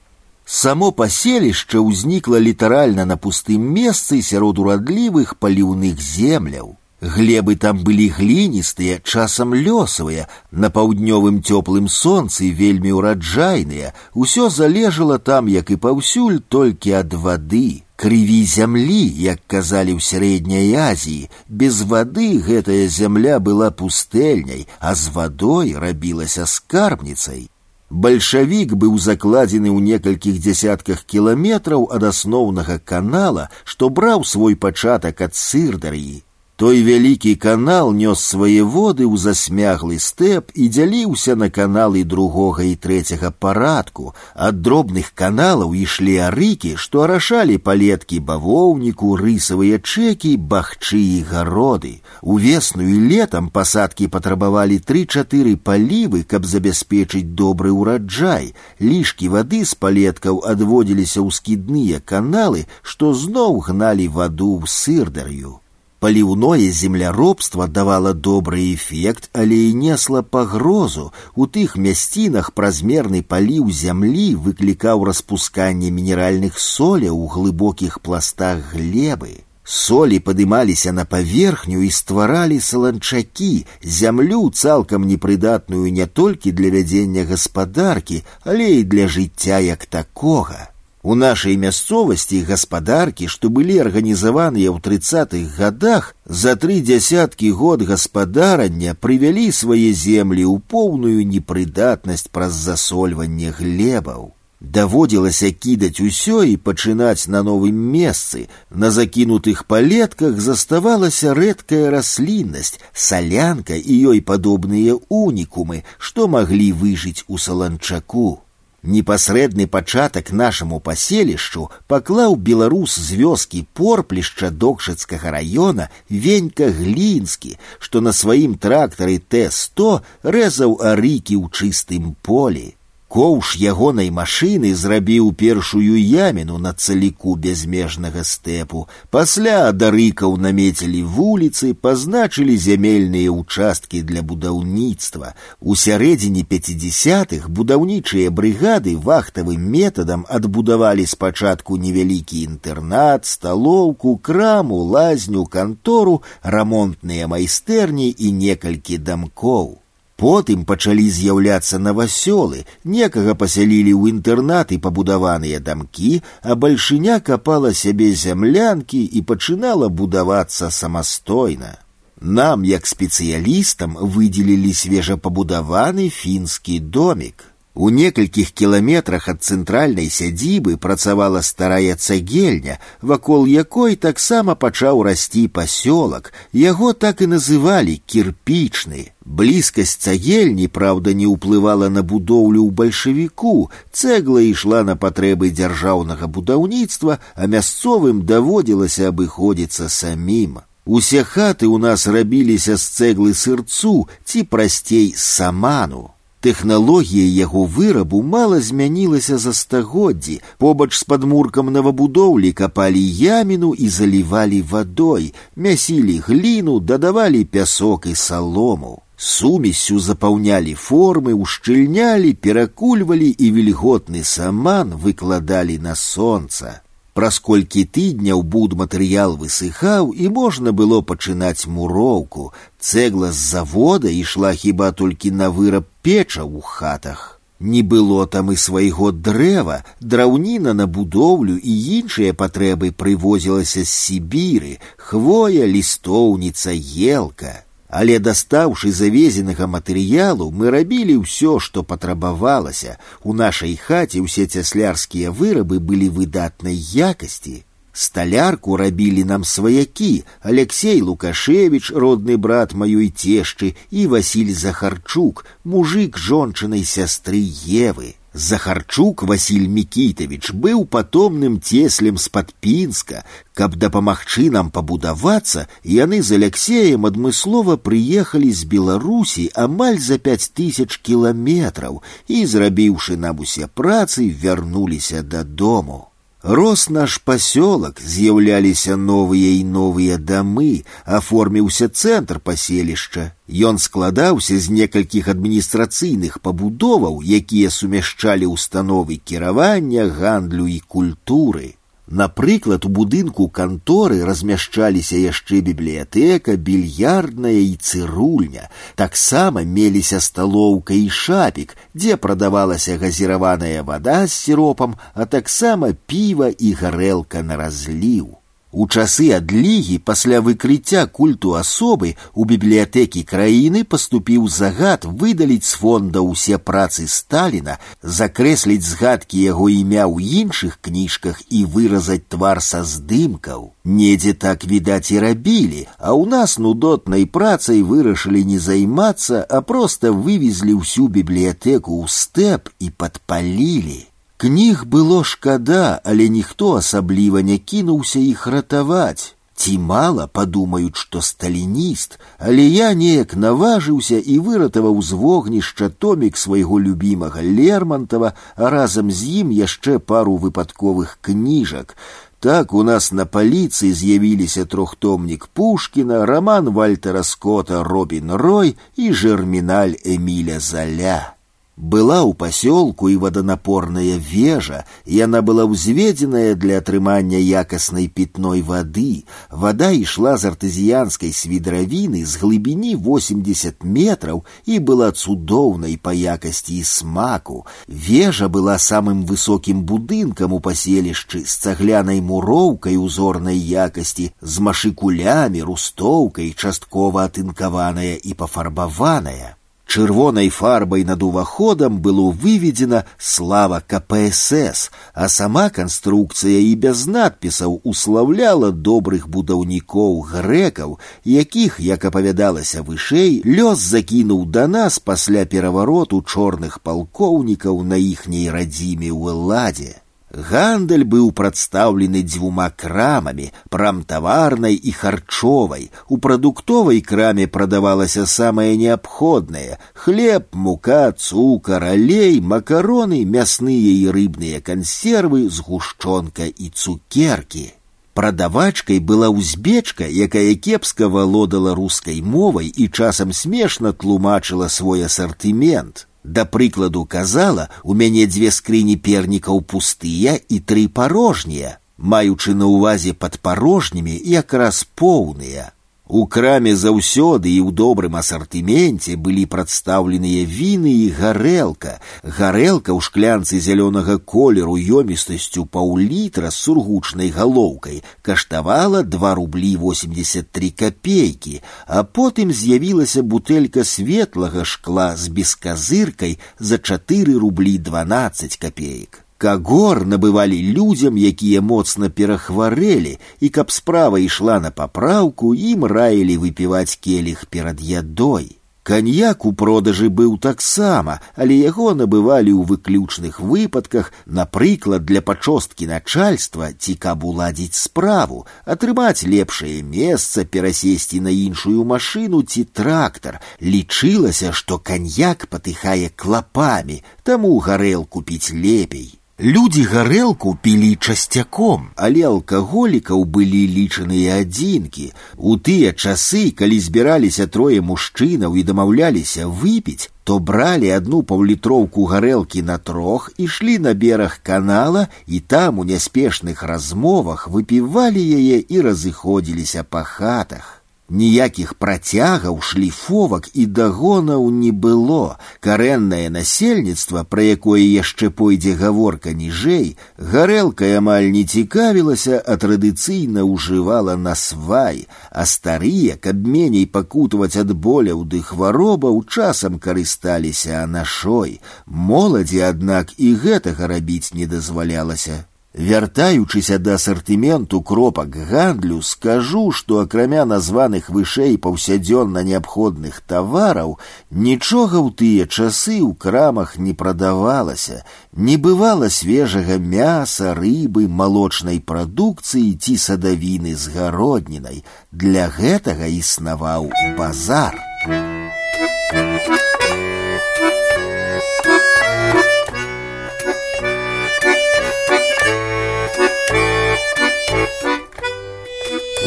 Само 0.44 0.91
паселішча 0.93 1.78
ўзнікла 1.85 2.41
літаральна 2.41 3.05
на 3.05 3.17
пустым 3.17 3.60
месцы 3.76 4.19
сярод 4.25 4.59
урадлівых 4.59 5.37
паліўных 5.37 6.01
земляў. 6.01 6.81
Глебы 7.01 7.57
там 7.57 7.85
былі 7.85 8.09
гліністыя, 8.09 9.01
часам 9.05 9.55
лёсавыя, 9.55 10.26
на 10.51 10.69
паўднёвым 10.69 11.41
цёплым 11.41 11.87
сонцы 11.89 12.51
вельмі 12.51 12.93
ўраджайныя, 12.93 13.94
усё 14.12 14.51
залежала 14.51 15.19
там, 15.19 15.49
як 15.49 15.71
і 15.71 15.76
паўсюль 15.76 16.41
толькі 16.49 16.97
ад 17.05 17.15
вады. 17.15 17.85
Крыві 17.97 18.44
зямлі, 18.44 19.05
як 19.23 19.41
казалі 19.47 19.97
ў 19.97 20.01
сярэдняй 20.01 20.73
Азіі, 20.73 21.28
без 21.49 21.85
вады 21.85 22.41
гэтая 22.41 22.89
зямля 22.89 23.41
была 23.41 23.71
пустэльняй, 23.71 24.69
а 24.81 24.94
з 24.97 25.09
вадой 25.12 25.76
рабілася 25.76 26.44
скарбніцай. 26.44 27.49
Бальшавік 27.94 28.75
быў 28.78 28.99
закладзены 29.03 29.71
ў 29.75 29.81
некалькіх 29.91 30.39
дзясятках 30.39 31.03
кіламетраў 31.10 31.89
ад 31.91 32.07
асноўнага 32.12 32.78
канала, 32.78 33.51
што 33.65 33.91
браў 33.91 34.23
свой 34.25 34.55
пачатак 34.55 35.21
ад 35.26 35.35
сырдар'і. 35.35 36.23
Той 36.60 36.83
вялікі 36.85 37.31
канал 37.41 37.91
нёс 37.97 38.21
свае 38.21 38.60
воды 38.73 39.05
ў 39.09 39.17
засмяглы 39.21 39.97
стэп 40.07 40.51
і 40.53 40.67
дзяліўся 40.69 41.33
на 41.43 41.47
каналы 41.49 42.03
другога 42.05 42.67
і 42.69 42.75
трэцяга 42.76 43.31
парадку. 43.44 44.12
Ад 44.37 44.60
дробных 44.67 45.09
каналаў 45.17 45.73
ішлі 45.73 46.17
арыкі, 46.26 46.73
што 46.76 47.07
арашалі 47.07 47.57
палеткі 47.69 48.21
бавоўніку, 48.33 49.17
рысавыя 49.23 49.78
чэкі, 49.81 50.35
бахчы 50.37 51.01
і 51.01 51.25
гароды. 51.31 51.94
Увесну 52.21 52.85
і 52.85 52.99
летам 53.09 53.49
пасадкі 53.49 54.10
патрабавалі 54.12 54.78
тры-чатыры 54.85 55.57
палівы, 55.57 56.28
каб 56.28 56.44
забяспечыць 56.44 57.33
добры 57.41 57.73
ўраджай. 57.73 58.53
Лішкі 58.85 59.33
вады 59.33 59.65
з 59.65 59.81
палеткаў 59.81 60.44
адводзіліся 60.44 61.25
ў 61.25 61.33
скідныя 61.41 62.05
каналы, 62.05 62.69
што 62.83 63.17
зноў 63.17 63.65
гналі 63.73 64.12
ваду 64.21 64.53
ў 64.60 64.69
сырдар'ю. 64.76 65.57
Паліўное 66.05 66.71
земляробства 66.73 67.67
давала 67.69 68.15
добры 68.15 68.73
эфект, 68.73 69.28
але 69.35 69.57
і 69.69 69.75
несла 69.75 70.23
пагрозу. 70.23 71.12
У 71.35 71.47
тых 71.47 71.76
мясцінах 71.76 72.53
празмерны 72.57 73.21
паліў 73.21 73.69
зямлі 73.69 74.35
выклікаў 74.47 75.05
распусканне 75.05 75.91
мінеральных 75.91 76.59
соляў 76.59 77.21
у 77.21 77.28
глыбокіх 77.28 78.01
пластах 78.01 78.73
глебы. 78.73 79.44
Солі 79.62 80.19
падымаліся 80.25 80.91
на 80.97 81.05
паверхню 81.05 81.85
і 81.85 81.91
стваралі 81.93 82.59
саланчакі, 82.65 83.67
зямлю 83.85 84.41
цалкам 84.51 85.07
непрыдатную 85.07 85.93
не 85.93 86.07
толькі 86.07 86.57
для 86.57 86.71
вядзення 86.71 87.28
гаспадаркі, 87.28 88.25
але 88.43 88.73
і 88.81 88.85
для 88.85 89.07
жыцця 89.07 89.60
як 89.60 89.85
такога. 89.85 90.71
У 91.05 91.15
нашай 91.15 91.57
мясцовасці 91.57 92.43
гаспадаркі, 92.44 93.26
што 93.35 93.49
былі 93.49 93.78
арганізаваныя 93.85 94.69
ў 94.69 94.85
трыццатых 94.85 95.55
гадах, 95.57 96.10
за 96.26 96.57
тры 96.60 96.81
дзясяткі 96.85 97.53
год 97.60 97.85
гаспадарання 97.89 98.93
прывялі 98.94 99.47
свае 99.49 99.94
землі 99.97 100.44
ў 100.44 100.60
поўную 100.60 101.25
непрыдатнасць 101.25 102.28
праз 102.28 102.53
засольванне 102.67 103.49
глебаў. 103.49 104.37
Даводзілася 104.60 105.49
кідаць 105.57 106.05
усё 106.05 106.43
і 106.44 106.60
пачынаць 106.60 107.33
на 107.33 107.41
новым 107.43 107.81
месцы. 107.97 108.44
На 108.69 108.91
закінутых 108.93 109.65
палетках 109.65 110.37
заставалася 110.37 111.33
рэдкая 111.33 111.89
расліннасць, 111.97 112.76
салянка 112.93 113.81
і 113.81 113.97
ёй 114.12 114.21
падобныя 114.21 115.01
унікумы, 115.09 115.83
што 115.97 116.28
маглі 116.28 116.73
выжыць 116.85 117.25
у 117.26 117.41
саланчаку. 117.41 118.44
Непасрэдны 118.85 119.67
пачатак 119.67 120.31
нашаму 120.33 120.81
паселішчу 120.81 121.69
паклаў 121.87 122.37
беларус 122.49 122.97
з 122.97 123.19
вёскі 123.21 123.60
порплішча 123.76 124.49
докшыцкага 124.49 125.37
раёна 125.37 125.91
венька 126.09 126.73
глінскі, 126.73 127.59
што 127.78 128.01
на 128.01 128.17
сваім 128.17 128.57
трактары 128.57 129.21
Т-100 129.21 130.01
рэзаў 130.25 130.81
арыкі 130.81 131.37
ў 131.37 131.53
чыстым 131.53 132.17
полі. 132.25 132.73
Коўш 133.10 133.57
ягонай 133.59 134.09
машыны 134.15 134.69
зрабіў 134.81 135.33
першую 135.39 135.94
яміну 135.99 136.59
на 136.67 136.71
цаліку 136.73 137.33
бязмежнага 137.47 138.23
стэпу. 138.23 138.83
Пасля 139.17 139.73
дарыкаў 139.78 140.37
намецілі 140.44 141.01
вуліцы, 141.17 141.73
пазначылі 141.87 142.55
зямельныя 142.67 143.35
ўчасткі 143.35 144.05
для 144.12 144.23
будаўніцтва. 144.23 145.35
У 145.59 145.75
сярэдзіне 145.87 146.47
50-х 146.55 147.51
будаўнічыя 147.51 148.31
брыгады 148.31 148.94
вахтавым 149.10 149.67
метадам 149.75 150.25
адбудавалі 150.39 151.10
спачатку 151.17 151.83
невялікі 151.83 152.47
інтэрнат, 152.47 153.26
сталоўку, 153.26 154.17
краму, 154.23 154.83
лазню, 154.94 155.47
кантору, 155.59 156.23
рамонтныя 156.47 157.26
майстэрні 157.26 158.15
і 158.15 158.35
некалькі 158.47 159.03
дамкоў. 159.03 159.81
Потым 160.21 160.65
пачалі 160.69 161.07
з'яўляцца 161.09 161.78
навасёлы, 161.81 162.67
некага 162.85 163.33
пасялілі 163.43 163.93
ў 163.97 164.12
інтэрнаты 164.15 164.76
пабудаваныя 164.87 165.60
дамкі, 165.69 166.10
а 166.43 166.57
бальшыня 166.65 167.21
капала 167.25 167.73
сябе 167.73 168.12
зямлянкі 168.12 169.01
і 169.01 169.23
пачынала 169.31 169.89
будавацца 169.89 170.69
самастойна. 170.69 171.78
Нам, 172.21 172.69
як 172.69 172.85
спецыялістам, 172.85 173.97
выдзелілі 173.97 174.75
свежапабудаваны 174.76 176.10
фінскі 176.12 176.76
домик. 176.81 177.49
У 177.75 177.89
некалькіх 177.89 178.51
кіламетрах 178.51 179.28
ад 179.31 179.44
цэнтральнай 179.47 180.10
сядзібы 180.10 180.75
працавала 180.76 181.41
старая 181.41 181.94
цагельня, 181.94 182.81
вакол 183.01 183.47
якой 183.47 183.94
таксама 183.94 184.57
пачаў 184.59 185.03
расці 185.07 185.47
пасёлак. 185.47 186.33
Яго 186.53 186.93
так 186.93 187.23
і 187.23 187.31
называлі 187.31 188.03
кірпічны. 188.10 189.15
Блізкасць 189.25 189.97
цагельні, 190.03 190.67
праўда, 190.67 191.15
не 191.15 191.31
ўплывала 191.31 191.89
на 191.89 192.03
будоўлю 192.03 192.67
ў 192.67 192.71
бальшавіку. 192.75 193.71
Цэгла 193.94 194.43
ішла 194.43 194.83
на 194.83 194.99
патрэбы 194.99 195.55
дзяржаўнага 195.55 196.26
будаўніцтва, 196.26 197.23
а 197.39 197.43
мясцовым 197.47 198.26
даводзілася 198.26 199.15
абыходзіцца 199.15 199.89
самім. 199.89 200.59
Усе 200.85 201.23
хаты 201.23 201.71
ў 201.71 201.78
нас 201.78 202.10
рабіліся 202.10 202.75
з 202.75 202.85
цэглы 202.99 203.33
сырцу 203.33 204.09
ці 204.25 204.43
прасцей 204.43 205.15
саману. 205.15 206.10
Тэхналогія 206.44 207.26
яго 207.44 207.65
вырабу 207.65 208.23
мала 208.23 208.60
змянілася 208.60 209.39
за 209.39 209.53
стагоддзі. 209.53 210.41
Побач 210.59 210.97
з 210.97 211.05
падмуркам 211.05 211.73
новабудоўлі 211.73 212.53
капалі 212.53 213.03
яміну 213.21 213.75
і 213.75 213.89
залівалі 213.89 214.62
вадой, 214.62 215.35
мясілі 215.57 216.17
гліну, 216.19 216.81
дадавалі 216.81 217.44
пясок 217.44 218.07
і 218.07 218.15
салому. 218.15 219.03
Сумесю 219.17 220.01
запаўнялі 220.01 220.73
формы, 220.73 221.35
ушчыльнялі, 221.37 222.33
перакульвалі 222.33 223.28
і 223.28 223.51
вільготны 223.53 224.25
саман 224.25 224.97
выкладалі 224.97 225.76
на 225.78 225.94
сонца. 225.94 226.81
Праз 227.15 227.39
колькі 227.43 227.83
тыдняў 227.97 228.43
будматэрыял 228.55 229.35
высыхаў 229.41 230.12
і 230.15 230.28
можна 230.37 230.73
было 230.73 231.01
пачынаць 231.03 231.67
муроўку. 231.67 232.53
Цэгла 232.78 233.33
з 233.33 233.41
завода 233.51 234.09
ішла 234.09 234.55
хіба 234.55 234.93
толькі 234.93 235.35
на 235.43 235.51
выраб 235.51 235.91
печа 236.03 236.47
ў 236.47 236.62
хатах. 236.62 237.41
Не 237.60 237.83
было 237.83 238.26
там 238.26 238.53
і 238.53 238.57
свайго 238.57 239.10
дрэва, 239.12 239.83
драўніна 240.01 240.73
на 240.73 240.87
будоўлю 240.87 241.59
і 241.60 241.75
іншыя 242.01 242.33
патрэбы 242.33 242.93
прывозілася 242.93 243.85
з 243.85 243.91
Сібіры, 243.91 244.78
хвоя, 244.97 245.67
лістоўніца, 245.67 246.73
елка. 247.17 247.53
Але 247.94 248.19
дастаўшы 248.23 248.93
завезенага 248.94 249.67
матэрыялу, 249.67 250.51
мы 250.51 250.71
рабілі 250.71 251.17
ўсё, 251.23 251.59
што 251.59 251.83
патрабавалася. 251.83 252.99
У 253.26 253.35
нашай 253.35 253.75
хаце 253.75 254.23
ўсе 254.23 254.47
цяслярскія 254.47 255.35
вырабы 255.35 255.81
былі 255.83 256.09
выдатнай 256.21 256.78
якасці. 256.78 257.65
Сталярку 257.93 258.76
рабілі 258.76 259.25
нам 259.25 259.43
сваякі, 259.44 260.23
Алексей 260.41 261.03
Лукашевич, 261.03 261.91
родны 261.91 262.37
брат 262.39 262.75
маёй 262.75 263.10
цешчы 263.10 263.75
і 263.91 264.07
Васіль 264.07 264.55
Захарчук, 264.55 265.44
мужик 265.65 266.17
жончынай 266.17 266.85
сястры 266.85 267.43
Евы. 267.67 268.15
Захарчук 268.35 269.23
Васіль 269.26 269.67
Мікітавіч 269.67 270.53
быў 270.55 270.85
патомным 270.87 271.59
цеслем 271.60 272.19
з-пад 272.19 272.55
пінска, 272.60 273.25
каб 273.55 273.75
дапамагчы 273.75 274.51
нам 274.55 274.71
пабудавацца, 274.71 275.67
яны 275.83 276.23
з 276.23 276.39
Алексеем 276.39 277.07
адмыслова 277.10 277.75
прыехалі 277.76 278.53
з 278.55 278.71
Беларусі 278.71 279.51
амаль 279.55 279.99
за 279.99 280.19
пяць 280.23 280.47
тысяч 280.55 281.03
кіламетраў 281.03 282.03
і, 282.28 282.47
зрабіўшы 282.47 283.19
нам 283.19 283.43
усе 283.43 283.67
працы, 283.67 284.31
вярнуліся 284.31 285.23
дадому. 285.23 286.07
Рос 286.44 286.89
наш 286.89 287.19
пасёлак, 287.21 288.01
з'яўляліся 288.01 288.97
новыя 288.97 289.51
і 289.60 289.65
новыя 289.65 290.17
дамы, 290.17 290.85
аформіўся 291.05 291.89
цэнтр 291.89 292.41
паселішча. 292.41 293.37
Ён 293.47 293.76
складаўся 293.76 294.57
з 294.57 294.73
некалькіх 294.73 295.28
адміністрацыйных 295.28 296.41
пабудоваў, 296.41 297.21
якія 297.21 297.69
сумяшчалі 297.69 298.49
ўстановы 298.57 299.21
кіравання, 299.21 300.09
гандлю 300.09 300.65
і 300.65 300.81
культуры. 300.81 301.76
Напрыклад, 302.10 302.85
у 302.87 302.89
будынку 302.91 303.47
канторы 303.47 304.25
размяшчаліся 304.26 305.15
яшчэ 305.15 305.60
бібліятэка, 305.62 306.57
більярдная 306.59 307.62
і 307.62 307.78
цырульня. 307.78 308.67
Таксама 308.99 309.62
меліся 309.62 310.19
сталоўка 310.19 310.91
і 310.91 311.07
шапік, 311.07 311.76
дзе 311.94 312.17
прадавалася 312.17 312.99
газіраваная 312.99 313.87
вада 313.87 314.26
з 314.26 314.33
сіропам, 314.33 314.99
а 315.15 315.25
таксама 315.25 315.94
піва 316.10 316.51
і 316.51 316.75
гарэлка 316.83 317.47
на 317.47 317.57
разліў. 317.62 318.41
У 318.75 318.87
часы 318.87 319.33
адлігі 319.35 319.97
пасля 319.99 320.39
выкрыцця 320.47 321.03
культу 321.10 321.55
асобы 321.59 322.15
у 322.35 322.44
бібліятэкі 322.47 323.23
краіны 323.26 323.83
паступіў 323.83 324.47
загад 324.47 325.07
выдаліць 325.23 325.67
з 325.67 325.75
фонда 325.81 326.23
ўсе 326.23 326.59
працы 326.71 327.09
Сталіна, 327.10 327.78
закрэсліць 328.19 328.87
згадкі 328.87 329.43
яго 329.43 329.67
імя 329.75 330.07
ў 330.07 330.47
іншых 330.47 330.78
кніжках 330.87 331.43
і 331.51 331.65
выразаць 331.67 332.31
твар 332.31 332.62
са 332.62 332.85
здымкаў. 332.87 333.73
Недзе 333.83 334.35
так 334.39 334.62
відаць 334.62 335.10
і 335.10 335.19
рабілі, 335.19 335.83
а 335.99 336.15
ў 336.15 336.31
нас 336.31 336.55
нудотнай 336.62 337.26
працай 337.26 337.83
вырашылі 337.83 338.44
не 338.47 338.62
займацца, 338.62 339.43
а 339.51 339.67
проста 339.67 340.15
вывезлі 340.15 340.78
ўсю 340.78 341.10
бібліятэку 341.10 341.91
ў 341.91 342.07
стэп 342.07 342.71
і 342.78 342.94
падпалілі. 342.94 344.07
Кніг 344.37 344.85
было 344.85 345.23
шкада, 345.25 346.01
але 346.05 346.28
ніхто 346.28 346.76
асабліва 346.76 347.43
не 347.43 347.59
кінуўся 347.59 348.19
іх 348.19 348.47
ратаваць. 348.47 349.35
Ці 349.60 349.73
мала 349.78 350.25
падумаюць, 350.26 350.97
што 350.97 351.21
сталініст, 351.21 352.17
але 352.39 352.62
я 352.65 352.94
неяк 353.01 353.35
наважыўся 353.37 354.17
і 354.17 354.39
выратаваў 354.47 355.03
з 355.05 355.19
вогнішча 355.23 355.89
томік 356.05 356.41
свайго 356.41 356.81
любімага 356.81 357.44
Лермантава, 357.44 358.33
а 358.57 358.71
разам 358.73 359.10
з 359.12 359.43
ім 359.43 359.51
яшчэ 359.53 359.99
пару 359.99 360.39
выпадковых 360.44 361.19
кніжак. 361.21 361.93
Так 362.41 362.73
у 362.73 362.83
нас 362.83 363.12
на 363.12 363.26
паліцыі 363.26 363.93
з'явіліся 363.93 364.65
трохтомнік 364.65 365.47
Пушкіна, 365.53 366.25
роман 366.25 366.73
Вальтера 366.73 367.23
Скотта 367.23 367.85
Робін 367.85 368.33
Рой 368.33 368.76
і 368.97 369.12
жэрміналь 369.12 370.01
Эміля 370.07 370.57
Заля. 370.60 371.34
Была 371.81 372.21
ў 372.28 372.37
пасёлку 372.37 373.09
і 373.09 373.17
ваданапорная 373.17 374.21
вежа, 374.21 374.85
і 375.09 375.17
яна 375.25 375.41
была 375.41 375.65
ўзведзеная 375.65 376.53
для 376.53 376.76
атрымання 376.85 377.41
якаснай 377.41 378.05
пітной 378.05 378.60
вады. 378.60 379.25
Вада 379.49 379.89
ішла 379.89 380.37
з 380.37 380.53
артызіянскай 380.53 381.33
свідравіны 381.33 382.21
з 382.28 382.37
глыбіні 382.37 383.01
80 383.01 383.81
метраў 383.81 384.44
і 384.69 384.76
была 384.78 385.09
цудоўнай 385.17 385.97
па 385.97 386.12
якасці 386.12 386.76
і 386.76 386.85
смаку. 386.85 387.65
Вежа 387.89 388.53
была 388.53 388.76
самым 388.76 389.25
высокім 389.25 389.81
будынкам 389.89 390.53
у 390.53 390.60
паселішчы 390.60 391.49
з 391.49 391.55
цаглянай 391.65 392.21
муроўкай 392.21 393.01
узорнай 393.01 393.57
якасці, 393.57 394.37
з 394.43 394.55
машыкулямі, 394.60 395.65
рустоўкай, 395.65 396.53
часткова 396.53 397.25
атынкаваная 397.33 398.21
і 398.21 398.37
пафарбаваная. 398.37 399.57
Чырвонай 399.91 400.51
фарбай 400.51 401.03
над 401.03 401.23
уваходам 401.25 401.99
было 402.01 402.31
выведзена 402.31 403.07
слава 403.19 403.83
КПСС, 403.85 404.91
а 405.15 405.28
сама 405.28 405.69
канструкцыя 405.69 406.60
і 406.62 406.76
без 406.85 407.09
надпісаў 407.10 407.81
уславляла 407.83 408.71
добрых 408.71 409.26
будаўнікоў 409.26 410.21
грэкаў, 410.31 410.93
якіх, 411.25 411.81
як 411.81 412.07
апавядалася 412.07 412.85
вышэй, 412.87 413.43
лёс 413.44 413.83
закінуў 413.83 414.44
да 414.47 414.69
нас 414.69 415.01
пасля 415.01 415.43
перавароту 415.44 416.23
чорных 416.23 416.78
палкоўнікаў 416.87 417.83
на 417.83 417.99
іхняй 417.99 418.47
радзіме 418.47 419.10
ў 419.10 419.35
эладзе. 419.35 419.99
Гандаль 420.35 421.03
быў 421.03 421.33
прадстаўлены 421.35 422.23
дзвюма 422.23 422.69
крамамі, 422.71 423.49
прамтаварнай 423.69 424.75
і 424.75 424.93
харчовай. 424.93 425.91
У 426.09 426.19
прадуктовай 426.19 427.01
краме 427.01 427.47
прадавалася 427.49 428.26
самае 428.26 428.76
неабходнае: 428.76 429.78
хлеб, 429.93 430.47
мука, 430.53 431.10
цукар, 431.12 431.83
алей, 431.83 432.41
макароны, 432.41 433.25
мясныя 433.25 433.91
і 433.91 434.15
рыбныя 434.15 434.60
кансервы, 434.62 435.49
згушчонка 435.51 436.47
і 436.47 436.71
цукеркі. 436.75 437.75
Прадавачкай 438.15 438.99
была 439.01 439.31
узбечка, 439.31 440.07
якая 440.07 440.55
кепска 440.55 441.09
валодала 441.09 441.75
рускай 441.75 442.23
мовай 442.23 442.67
і 442.69 442.87
часам 442.89 443.33
смешна 443.33 443.93
тлумачыла 443.93 444.69
свой 444.69 445.05
асартымент. 445.05 446.07
Да 446.25 446.44
прыкладу 446.44 447.05
казала, 447.05 447.71
у 447.83 447.94
мяне 447.94 448.26
дзве 448.26 448.51
скрыні 448.53 448.97
пернікаў 448.97 449.62
пустыя 449.62 450.37
і 450.37 450.60
тры 450.60 450.87
парожнія, 450.89 451.78
маючы 451.97 452.55
на 452.55 452.69
ўвазе 452.69 453.12
пад 453.15 453.41
парожнімі 453.41 454.21
якраз 454.25 454.85
поўныя. 454.94 455.73
У 456.10 456.26
краме 456.26 456.73
заўсёды 456.75 457.47
і 457.55 457.60
ў 457.62 457.71
добрым 457.81 458.17
асартыменце 458.19 459.15
былі 459.26 459.44
прадстаўленыя 459.53 460.43
віны 460.43 460.91
і 460.91 461.07
гарэлка. 461.15 461.93
Гарэлка 462.39 462.91
ў 462.91 462.99
шклянцы 462.99 463.60
зялёнага 463.62 464.19
колеру 464.19 464.75
ёмістасцю 464.75 465.69
паўлітра 465.71 466.51
з 466.51 466.59
сургучнай 466.67 467.31
галоўкай 467.31 468.03
каштавала 468.26 469.07
два 469.07 469.39
рублі 469.39 469.73
83 469.87 470.75
копейкі, 470.83 471.62
а 471.87 472.03
потым 472.03 472.51
з'явілася 472.51 473.23
бутэлька 473.23 473.87
светлага 473.87 474.67
шкла 474.67 475.15
з 475.15 475.31
бесказыркай 475.31 476.39
за 476.59 476.83
4 476.83 477.39
рублі 477.39 477.78
12 477.78 478.59
копеек. 478.59 479.24
Кагор 479.41 480.05
набывалі 480.05 480.60
людзям, 480.76 481.17
якія 481.17 481.60
моцна 481.65 482.10
перахварэлі, 482.12 483.17
і 483.41 483.49
каб 483.49 483.71
справа 483.73 484.21
ішла 484.21 484.60
на 484.60 484.71
папраўку, 484.71 485.55
ім 485.57 485.89
раілі 485.89 486.37
выпіваць 486.43 487.01
келіх 487.01 487.47
перад 487.47 487.81
ядой. 487.81 488.60
Каньяк 488.83 489.44
у 489.44 489.53
продажы 489.53 490.09
быў 490.09 490.37
таксама, 490.37 491.21
але 491.37 491.57
яго 491.57 491.93
набывалі 491.94 492.53
ў 492.53 492.65
выключных 492.69 493.39
выпадках, 493.41 494.10
напрыклад, 494.26 495.05
для 495.05 495.21
пачосткі 495.21 495.89
начальства 495.89 496.69
ці 496.73 496.97
каб 497.05 497.25
уладзіць 497.25 497.81
справу, 497.81 498.44
атрымаць 498.65 499.25
лепшае 499.25 499.81
месца, 499.85 500.44
перасесці 500.44 501.21
на 501.21 501.33
іншую 501.33 501.85
машыну 501.85 502.43
ці 502.43 502.65
трактар. 502.65 503.41
Лічылася, 503.60 504.53
што 504.53 504.76
каньяк 504.76 505.49
патыхае 505.49 506.12
клапамі, 506.12 507.01
таму 507.23 507.57
гарэл 507.60 508.05
купіць 508.05 508.53
лепей. 508.53 509.21
Людзі 509.41 509.83
гарэлку 509.89 510.51
пілі 510.60 510.97
часцяком, 511.01 511.85
але 511.97 512.25
алкаголікаў 512.28 513.23
былі 513.25 513.60
лічаныя 513.73 514.35
адзінкі. 514.44 515.07
У 515.37 515.57
тыя 515.57 515.93
часы, 515.97 516.51
калі 516.53 516.76
збіраліся 516.76 517.47
трое 517.47 517.81
мужчынаў 517.81 518.59
і 518.60 518.65
дамаўляліся 518.69 519.49
выпіць, 519.49 520.10
то 520.25 520.37
бралі 520.39 520.93
одну 520.93 521.23
паўлітроўку 521.23 522.05
гарэлкі 522.05 522.60
на 522.69 522.76
трох, 522.76 523.33
ішлі 523.39 523.78
на 523.78 523.94
бераг 523.94 524.37
канала 524.43 525.09
і 525.26 525.41
там 525.41 525.78
у 525.78 525.89
няспешных 525.89 526.60
размовах 526.62 527.49
выпівалі 527.49 528.21
яе 528.21 528.60
і 528.60 528.85
разыходзіліся 528.85 529.89
па 529.89 530.05
хатах. 530.05 530.74
Ніякіх 531.10 531.75
працягаў 531.75 532.60
шліфовак 532.62 533.49
і 533.53 533.67
дагонаў 533.67 534.47
не 534.55 534.71
было. 534.71 535.39
Карэннае 535.59 536.31
насельніцтва, 536.31 537.25
пра 537.26 537.47
якое 537.59 537.83
яшчэ 537.83 538.31
пойдзе 538.31 538.76
гаворка 538.78 539.35
ніжэй, 539.35 539.99
гарэлка 540.35 540.93
амаль 541.01 541.26
не 541.35 541.43
цікавілася, 541.43 542.39
а 542.39 542.55
традыцыйна 542.55 543.43
ўжывала 543.43 544.15
на 544.15 544.37
свай, 544.39 545.09
а 545.35 545.51
старыя, 545.51 546.15
каб 546.15 546.47
меней 546.47 546.87
пакутаваць 546.87 547.59
ад 547.59 547.75
боляў 547.75 548.23
ды 548.23 548.39
хваробаў, 548.47 549.25
часам 549.26 549.83
карысталіся 549.83 550.87
анашой. 550.87 551.59
Моладзі, 551.87 552.62
аднак, 552.71 553.19
і 553.19 553.35
гэтага 553.35 553.91
рабіць 553.91 554.31
не 554.31 554.47
дазвалялася. 554.47 555.43
Вяртаючыся 555.75 556.78
да 556.78 556.94
асартыменту 556.94 557.81
кропак 557.81 558.31
гандлю, 558.31 559.03
скажу, 559.03 559.71
што 559.71 560.01
акрамя 560.01 560.44
названых 560.44 561.10
вышэй 561.10 561.59
паўсядзённа 561.59 562.43
неабходных 562.43 563.21
тавараў, 563.21 563.94
нічога 564.31 564.99
ў 564.99 565.15
тыя 565.15 565.47
часы 565.47 566.03
ў 566.03 566.10
крамах 566.19 566.75
не 566.76 566.93
прадавалася, 566.93 568.03
не 568.35 568.57
бывала 568.57 569.09
свежага 569.09 569.78
мяса, 569.78 570.59
рыбы, 570.59 571.07
малочнай 571.07 571.78
прадукцыі 571.78 572.75
ці 572.75 572.99
садавіны 572.99 573.78
з 573.78 573.94
гароднінай. 573.94 574.83
Для 575.12 575.47
гэтага 575.55 576.10
існаваў 576.10 576.91
базар. 577.15 577.78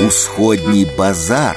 Усходні 0.08 0.88
базар. 0.98 1.56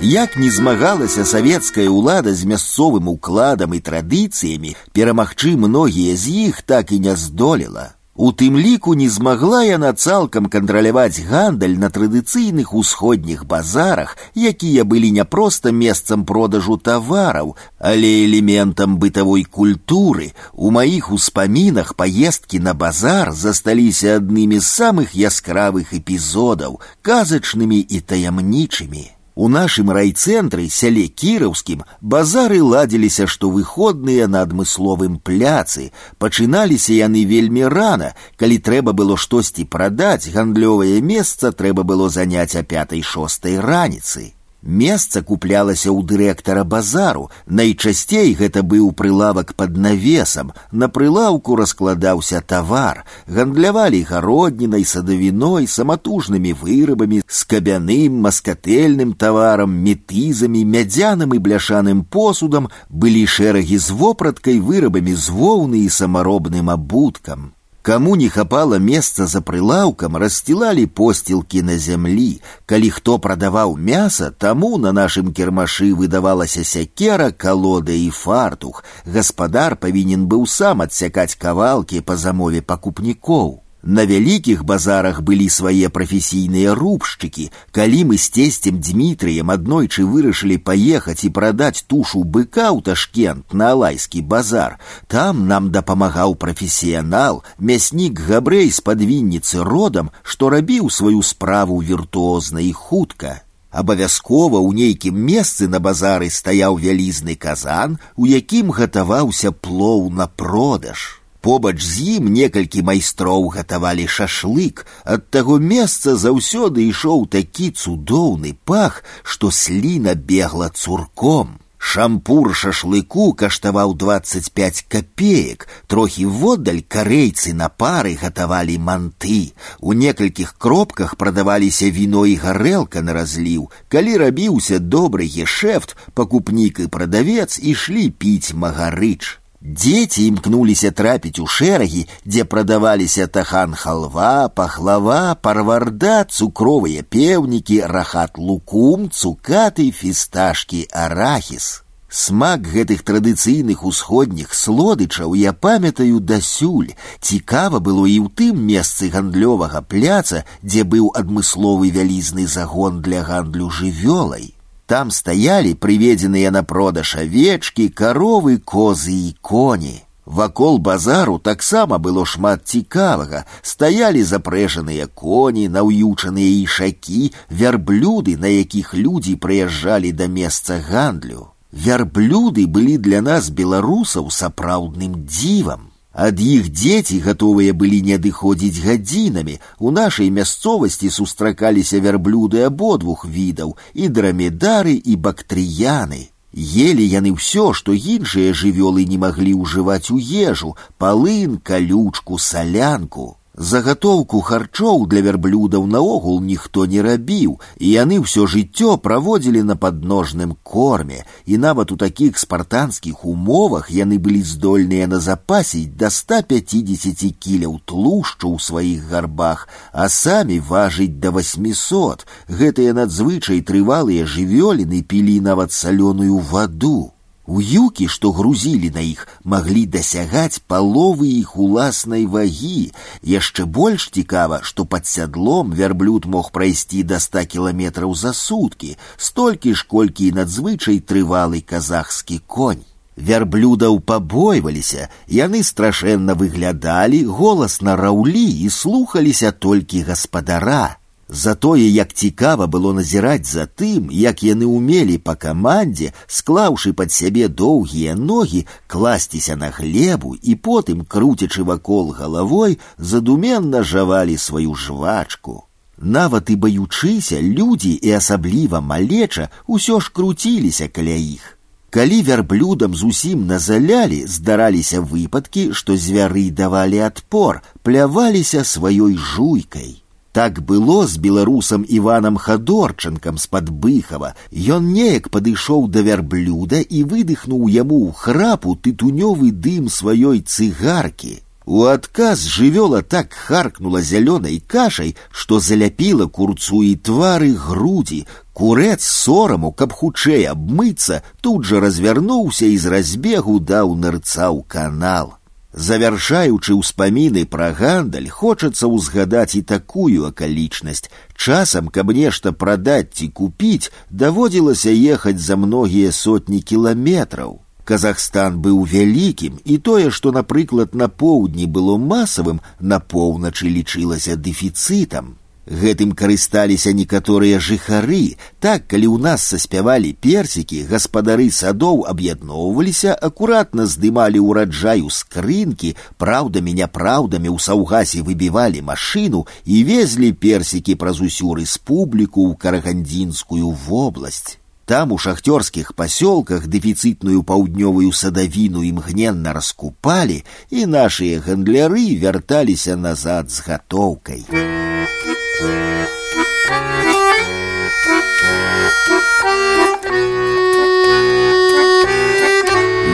Як 0.00 0.36
не 0.36 0.50
змагалася 0.50 1.24
савецкая 1.24 1.88
ўлада 1.88 2.34
з 2.36 2.44
мясцовым 2.44 3.08
укладам 3.08 3.72
і 3.72 3.80
традыцыямі, 3.80 4.76
перамагчы 4.92 5.56
многія 5.56 6.16
з 6.16 6.52
іх 6.52 6.62
так 6.62 6.92
і 6.92 7.00
не 7.00 7.16
здолела. 7.16 7.96
У 8.20 8.32
тым 8.32 8.56
ліку 8.56 8.94
не 8.96 9.06
змагла 9.12 9.58
яна 9.68 9.92
цалкам 9.92 10.46
кантраляваць 10.52 11.20
гандаль 11.30 11.74
на 11.76 11.90
традыцыйных 11.92 12.72
усходніх 12.72 13.44
базарах, 13.44 14.16
якія 14.34 14.84
былі 14.84 15.10
не 15.12 15.24
проста 15.24 15.72
месцам 15.72 16.24
продажу 16.24 16.78
тавараў, 16.78 17.56
але 17.78 18.24
элементам 18.24 18.96
бытавой 18.96 19.44
культуры. 19.44 20.32
У 20.54 20.70
маіх 20.70 21.12
успамінах 21.12 21.92
паездкі 21.92 22.58
на 22.60 22.72
базар 22.72 23.32
засталіся 23.32 24.16
аднымі 24.16 24.64
з 24.64 24.66
самых 24.66 25.12
яскравых 25.12 25.92
эпізодаў, 25.92 26.80
казачнымі 27.02 27.84
і 27.84 28.00
таямнічымі. 28.00 29.04
У 29.40 29.48
нашым 29.52 29.90
райцэнтры 29.92 30.62
сяле 30.72 31.08
кіраўскім 31.22 31.82
базары 32.00 32.62
ладзіліся 32.62 33.26
штовыходныя 33.28 34.28
на 34.32 34.40
адмысловым 34.46 35.18
пляцы. 35.20 35.92
Пачыналіся 36.16 36.96
яны 36.96 37.26
вельмі 37.28 37.68
рана, 37.68 38.14
калі 38.40 38.56
трэба 38.56 38.96
было 38.96 39.18
штосьці 39.20 39.68
прадаць, 39.68 40.32
гандлёвае 40.32 41.04
месца 41.04 41.52
трэба 41.52 41.84
было 41.84 42.08
заняць 42.08 42.56
а 42.56 42.64
пятай 42.64 43.02
шостай 43.02 43.60
раніцы. 43.60 44.32
Месца 44.66 45.22
куплялася 45.22 45.92
ў 45.94 46.02
дырэктара 46.02 46.64
базару. 46.66 47.30
Найчасцей 47.46 48.34
гэта 48.34 48.64
быў 48.66 48.90
прылавак 48.98 49.54
пад 49.54 49.76
навесам. 49.78 50.50
На 50.72 50.88
прылаўку 50.88 51.54
раскладаўся 51.54 52.40
тавар. 52.42 53.04
Гандлявалі 53.30 54.02
гароднінай, 54.02 54.82
садавіной, 54.82 55.70
саматужнымі 55.70 56.56
вырабамі, 56.58 57.22
скабяным, 57.28 58.18
маскатэльным 58.26 59.14
таварам, 59.14 59.70
метызамі, 59.70 60.64
мядзяным 60.64 61.36
і 61.36 61.38
бляшаным 61.38 62.02
посудам 62.02 62.66
былі 62.90 63.22
шэрагі 63.22 63.78
з 63.78 63.94
вопраткай 63.94 64.58
вырабамі 64.58 65.14
з 65.14 65.30
воўны 65.30 65.86
і 65.86 65.94
самаробным 65.94 66.74
абуткам. 66.74 67.52
Кому 67.86 68.16
не 68.16 68.28
хапала 68.28 68.80
месца 68.82 69.26
за 69.30 69.40
прылаўкам, 69.40 70.16
рассцілалі 70.18 70.86
посцілкі 70.86 71.62
на 71.62 71.76
зямлі. 71.78 72.40
Калі 72.66 72.90
хто 72.90 73.18
прадаваў 73.22 73.76
мяса, 73.78 74.32
таму 74.34 74.74
на 74.76 74.90
нашым 74.90 75.30
кірмашы 75.30 75.92
выдавалася 75.94 76.64
сякера, 76.64 77.30
калода 77.30 77.92
і 77.92 78.10
фартух. 78.10 78.82
Гаспадар 79.06 79.76
павінен 79.76 80.26
быў 80.26 80.48
сам 80.50 80.82
адсякаць 80.82 81.38
кавалкі 81.38 82.02
па 82.02 82.16
замове 82.16 82.60
пакупнікоў. 82.60 83.62
На 83.86 84.02
вялікіх 84.02 84.64
базарах 84.66 85.20
былі 85.22 85.46
свае 85.46 85.88
прафесійныя 85.94 86.74
рубшчыкі. 86.74 87.44
Калі 87.70 88.00
мы 88.10 88.16
з 88.18 88.30
цесцем 88.34 88.80
Дмітрыем 88.82 89.52
аднойчы 89.54 90.02
вырашылі 90.02 90.56
паехаць 90.58 91.22
і 91.22 91.30
прадаць 91.30 91.86
тушу 91.86 92.24
быка 92.26 92.74
ў 92.74 92.82
ташкент 92.82 93.54
на 93.54 93.70
алайскі 93.76 94.26
базар, 94.26 94.80
там 95.06 95.46
нам 95.46 95.70
дапамагаў 95.70 96.34
прафесіянал, 96.34 97.44
мяснік 97.62 98.18
габрэй 98.26 98.74
з 98.74 98.82
падвінніцы 98.82 99.62
родам, 99.62 100.10
што 100.26 100.50
рабіў 100.50 100.90
сваю 100.90 101.22
справу 101.22 101.78
віртуозна 101.78 102.66
і 102.66 102.72
хутка. 102.72 103.46
Абавязкова 103.70 104.58
ў 104.58 104.74
нейкім 104.74 105.14
месцы 105.14 105.70
на 105.70 105.78
базары 105.78 106.26
стаяў 106.30 106.74
вялізны 106.82 107.38
казан, 107.38 108.00
у 108.16 108.26
якім 108.26 108.74
гатаваўся 108.74 109.54
плоў 109.54 110.10
на 110.10 110.26
продаж. 110.26 111.19
Побач 111.46 111.78
з 111.78 112.18
ім 112.18 112.32
некалькі 112.34 112.82
майстроў 112.82 113.44
гатавалі 113.54 114.06
шашлык, 114.10 114.82
ад 115.04 115.28
таго 115.30 115.58
месца 115.62 116.16
заўсёды 116.18 116.88
ішоў 116.90 117.28
такі 117.30 117.70
цудоўны 117.70 118.56
пах, 118.64 119.04
што 119.22 119.52
сліна 119.54 120.14
бегла 120.14 120.68
цурком. 120.74 121.54
Шампур 121.78 122.50
шашлыку 122.52 123.32
каштаваў 123.32 123.94
25 123.94 124.82
копеек. 124.90 125.68
Трохі 125.86 126.26
воддаль 126.26 126.82
карейцы 126.82 127.54
на 127.54 127.68
пары 127.68 128.18
гатавалі 128.18 128.74
манты. 128.78 129.54
У 129.78 129.94
некалькіх 129.94 130.58
кропках 130.58 131.14
прадаваліся 131.14 131.90
віно 131.90 132.26
і 132.26 132.34
гарэлка 132.42 133.06
на 133.06 133.14
разліў. 133.14 133.70
Калі 133.88 134.18
рабіўся 134.26 134.82
добры 134.82 135.30
гешэфт, 135.30 135.94
пакупнік 136.18 136.82
і 136.82 136.90
прадавец 136.90 137.60
ішлі 137.62 138.10
піць 138.10 138.50
магарыч. 138.50 139.38
Дети 139.60 140.26
імкнуліся 140.26 140.90
трапіць 140.90 141.40
у 141.42 141.46
шэрагі, 141.46 142.04
дзе 142.24 142.44
прадаваліся 142.44 143.26
тахан 143.26 143.74
халва, 143.74 144.48
пахлава, 144.48 145.34
парварда, 145.34 146.24
цукровыя 146.28 147.02
пеўнікі, 147.02 147.80
рахат 147.90 148.38
лукум, 148.38 149.08
цукаты, 149.10 149.90
фісташкі, 149.90 150.86
арахіс. 150.92 151.82
Смак 152.08 152.68
гэтых 152.70 153.02
традыцыйных 153.02 153.82
усходніх 153.82 154.54
слодычаў 154.54 155.34
я 155.34 155.52
памятаю 155.52 156.20
дасюль. 156.20 156.94
Цікава 157.20 157.80
было 157.80 158.06
і 158.06 158.22
ў 158.22 158.30
тым 158.30 158.62
месцы 158.62 159.10
гандлёвага 159.10 159.82
пляца, 159.82 160.44
дзе 160.62 160.84
быў 160.84 161.10
адмысловы 161.10 161.90
вялізны 161.90 162.46
загон 162.46 163.02
для 163.02 163.26
гандлю 163.26 163.68
жывёлай. 163.68 164.54
Там 164.90 165.10
стаялі 165.10 165.74
прыведзеныя 165.74 166.50
на 166.54 166.62
продаж 166.62 167.16
авечкі, 167.18 167.88
каровы, 167.88 168.58
козы 168.58 169.14
і 169.28 169.34
коні. 169.40 170.02
Вакол 170.26 170.78
базару 170.78 171.38
таксама 171.38 171.98
было 171.98 172.24
шмат 172.26 172.66
цікавага. 172.66 173.44
Стаялі 173.62 174.22
запрэжаныя 174.22 175.06
коні, 175.06 175.68
наўючаныя 175.68 176.50
ішакі, 176.62 177.32
вярблюды, 177.50 178.38
на 178.38 178.46
якіх 178.46 178.94
людзі 178.94 179.36
прыязджалі 179.38 180.10
да 180.12 180.26
месца 180.26 180.82
гандлю. 180.82 181.50
Вярблюды 181.72 182.66
былі 182.66 182.98
для 182.98 183.20
нас 183.22 183.50
беларусаў 183.50 184.30
сапраўдным 184.30 185.26
дзівам. 185.26 185.89
Ад 186.16 186.40
іх 186.40 186.68
дзеці 186.72 187.18
гатовыя 187.24 187.72
былі 187.76 188.00
не 188.04 188.14
адыходзіць 188.16 188.80
гадзінамі. 188.84 189.58
У 189.78 189.90
нашай 189.92 190.30
мясцовасці 190.30 191.10
сустракаліся 191.12 192.00
вярблюды 192.00 192.64
абодвух 192.68 193.26
відаў 193.28 193.76
і 193.92 194.08
драмедары 194.08 194.96
і 194.96 195.16
бактрыяны. 195.16 196.22
Елі 196.56 197.04
яны 197.04 197.36
ўсё, 197.36 197.76
што 197.76 197.92
іншыя 197.92 198.56
жывёлы 198.56 199.04
не 199.04 199.18
маглі 199.20 199.52
ўжываць 199.60 200.08
у 200.08 200.16
ежу, 200.16 200.72
палын, 200.96 201.60
калючку, 201.60 202.38
салянку. 202.40 203.36
Загатоўку 203.60 204.42
харчоў 204.44 205.06
для 205.08 205.22
вярблюдаў 205.24 205.86
наогул 205.88 206.42
ніхто 206.44 206.84
не 206.84 207.00
рабіў, 207.00 207.54
і 207.80 207.88
яны 207.88 208.18
ўсё 208.20 208.44
жыццё 208.44 208.98
праводзілі 209.00 209.62
на 209.64 209.76
падножным 209.80 210.52
корме, 210.62 211.24
і 211.46 211.56
нават 211.56 211.92
у 211.92 211.96
такіх 211.96 212.36
спартанскіх 212.36 213.24
умовах 213.24 213.88
яны 213.90 214.20
былі 214.20 214.42
здольныя 214.44 215.08
назапасіць 215.08 215.96
да 215.96 216.12
150 216.12 217.24
кіляў 217.40 217.80
тлушчу 217.88 218.52
ў 218.52 218.60
сваіх 218.60 219.08
гарбах, 219.08 219.68
а 219.92 220.12
самі 220.12 220.60
важыць 220.60 221.16
да 221.16 221.32
800. 221.32 222.28
Гэтыя 222.52 222.92
надзвычай 222.92 223.64
трывалыя 223.64 224.28
жывёліны 224.28 225.00
пілі 225.00 225.40
нават 225.40 225.72
салёную 225.72 226.44
ваду. 226.44 227.16
Уюкі, 227.50 228.08
што 228.10 228.32
грузілі 228.34 228.90
на 228.94 229.02
іх, 229.06 229.20
маглі 229.44 229.86
дасягаць 229.86 230.58
паловы 230.66 231.28
іх 231.30 231.54
уласнай 231.56 232.26
вагі. 232.26 232.90
Яшчэ 233.22 233.66
больш 233.78 234.10
цікава, 234.10 234.60
што 234.66 234.84
пад 234.84 235.06
сядлом 235.06 235.70
вярблюд 235.70 236.26
мог 236.26 236.50
прайсці 236.50 237.04
да 237.06 237.22
ста 237.22 237.46
кіламетраў 237.46 238.18
за 238.18 238.34
суткі, 238.34 238.98
столькі 239.16 239.78
ж 239.78 239.86
колькі 239.86 240.26
і 240.26 240.36
надзвычай 240.42 240.98
трывалы 240.98 241.62
казахскі 241.62 242.42
конь. 242.46 242.82
Вярблюдаў 243.16 244.02
пабойваліся, 244.02 245.08
яны 245.30 245.62
страшэнна 245.62 246.34
выглядалі, 246.34 247.24
голасна 247.24 247.94
раўлі 247.96 248.44
і 248.66 248.68
слухаліся 248.68 249.52
толькі 249.52 250.02
гаспадара. 250.02 250.98
Затое 251.30 251.82
як 251.90 252.12
цікава 252.12 252.66
было 252.70 252.92
назіраць 252.94 253.50
за 253.50 253.66
тым, 253.66 254.10
як 254.14 254.44
яны 254.46 254.66
умелі 254.70 255.18
па 255.18 255.34
камандзе, 255.34 256.12
склаўшы 256.26 256.92
пад 256.92 257.10
сябе 257.10 257.48
доўгія 257.48 258.14
ногі, 258.14 258.66
класціся 258.86 259.56
на 259.56 259.70
глебу 259.74 260.36
і 260.42 260.54
потым, 260.54 261.02
круцячы 261.02 261.64
вакол 261.64 262.14
галавой, 262.14 262.78
задуменна 262.98 263.82
жавалі 263.82 264.38
сваю 264.38 264.74
жвачку. 264.74 265.64
Нават 265.98 266.50
і 266.50 266.56
баючыся, 266.56 267.42
людзі 267.42 267.98
і 267.98 268.10
асабліва 268.22 268.80
малеча 268.80 269.50
ўсё 269.66 269.98
ж 269.98 270.14
круціліся 270.14 270.86
каля 270.88 271.18
іх. 271.18 271.58
Калі 271.90 272.22
вярблюдам 272.22 272.94
зусім 272.94 273.46
назалялі, 273.50 274.22
здараліся 274.30 275.00
выпадкі, 275.00 275.72
што 275.72 275.96
звяры 275.96 276.50
давалі 276.50 277.02
адпор, 277.02 277.62
пляваліся 277.82 278.62
сваёй 278.62 279.16
жуйкай. 279.16 279.99
Так 280.36 280.60
было 280.60 281.06
з 281.06 281.16
беларусам 281.16 281.84
Іванам 281.88 282.36
Хадорчанкам 282.36 283.38
з-пад 283.38 283.70
быхава. 283.70 284.34
Ён 284.52 284.92
неяк 284.92 285.30
падышоў 285.32 285.88
да 285.88 286.04
вярблюда 286.04 286.80
і 286.84 287.04
выдыхнуў 287.08 287.70
яму 287.72 288.04
ў 288.04 288.12
храпу 288.12 288.76
тытунёвы 288.76 289.48
дым 289.50 289.88
сваёй 289.88 290.44
цыгаркі. 290.44 291.40
У 291.64 291.82
адказ 291.90 292.44
жывёла 292.46 293.00
так 293.02 293.32
харкнула 293.32 294.02
зялёнай 294.02 294.60
кашай, 294.60 295.16
што 295.32 295.58
заляпіла 295.58 296.26
курцу 296.26 296.82
і 296.84 296.94
твары 296.94 297.50
грудзі. 297.56 298.26
Курэц 298.52 299.02
сораму, 299.02 299.72
каб 299.72 299.96
хутчэй 299.96 300.46
абмыцца, 300.52 301.24
тут 301.40 301.64
жа 301.64 301.80
развярнуўся 301.80 302.68
і 302.68 302.76
з 302.76 302.92
разбегу 302.92 303.58
даў 303.58 303.96
нырца 303.96 304.52
ў 304.52 304.62
канал. 304.68 305.34
Завяршаючы 305.76 306.72
ўспаміны 306.72 307.44
пра 307.44 307.68
гандаль, 307.76 308.30
хочацца 308.32 308.88
ўзгадаць 308.88 309.58
і 309.58 309.62
такую 309.62 310.24
акалічнасць. 310.24 311.10
Часам, 311.36 311.92
каб 311.92 312.16
нешта 312.16 312.52
прадаць 312.52 313.12
ці 313.12 313.28
купіць, 313.28 313.92
даводзілася 314.08 314.88
ехаць 314.88 315.36
за 315.36 315.60
многія 315.60 316.16
сотні 316.16 316.62
кіламетраў. 316.64 317.60
Казахстан 317.84 318.56
быў 318.64 318.88
вялікім, 318.88 319.60
і 319.64 319.76
тое, 319.78 320.10
што, 320.10 320.32
напрыклад, 320.32 320.94
на 320.94 321.08
поўдні 321.08 321.66
было 321.66 321.98
масавым, 322.00 322.64
на 322.80 322.98
поўначы 322.98 323.68
лічылася 323.68 324.34
дэфіцытам. 324.34 325.36
Гэтым 325.66 326.12
карысталіся 326.14 326.92
некаторыя 326.94 327.58
жыхары. 327.58 328.38
Так, 328.62 328.86
калі 328.86 329.06
ў 329.10 329.18
нас 329.18 329.42
саспявалі 329.50 330.12
персікі, 330.22 330.86
гаспадары 330.86 331.50
садоў 331.50 332.06
аб'ядноўваліся, 332.06 333.16
акуратна 333.18 333.86
здымалі 333.90 334.38
ўраджаю 334.46 335.10
скрынкі, 335.10 335.96
праўдамі 336.22 336.70
няпраўдамі 336.70 337.50
ў 337.50 337.58
саўгасе 337.58 338.22
выбівалі 338.22 338.84
машыну 338.86 339.42
і 339.66 339.82
везлі 339.90 340.30
персікі 340.38 340.94
праз 340.94 341.18
усю 341.18 341.58
рэспубліку 341.58 342.46
ў 342.46 342.54
карагандзінскую 342.54 343.74
вобласць. 343.74 344.62
Там 344.86 345.10
у 345.10 345.18
шахцёрскіх 345.18 345.98
пасёлках 345.98 346.70
дэфіцытную 346.70 347.42
паўднёвую 347.42 348.14
садавіну 348.14 348.86
імгненна 348.86 349.50
раскупалі, 349.50 350.46
і 350.70 350.86
нашыя 350.86 351.42
гандляры 351.42 352.06
вярталіся 352.22 352.94
назад 352.94 353.50
з 353.50 353.66
гатоўкай. 353.66 354.46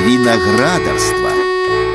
Вінаградарства. 0.06 1.30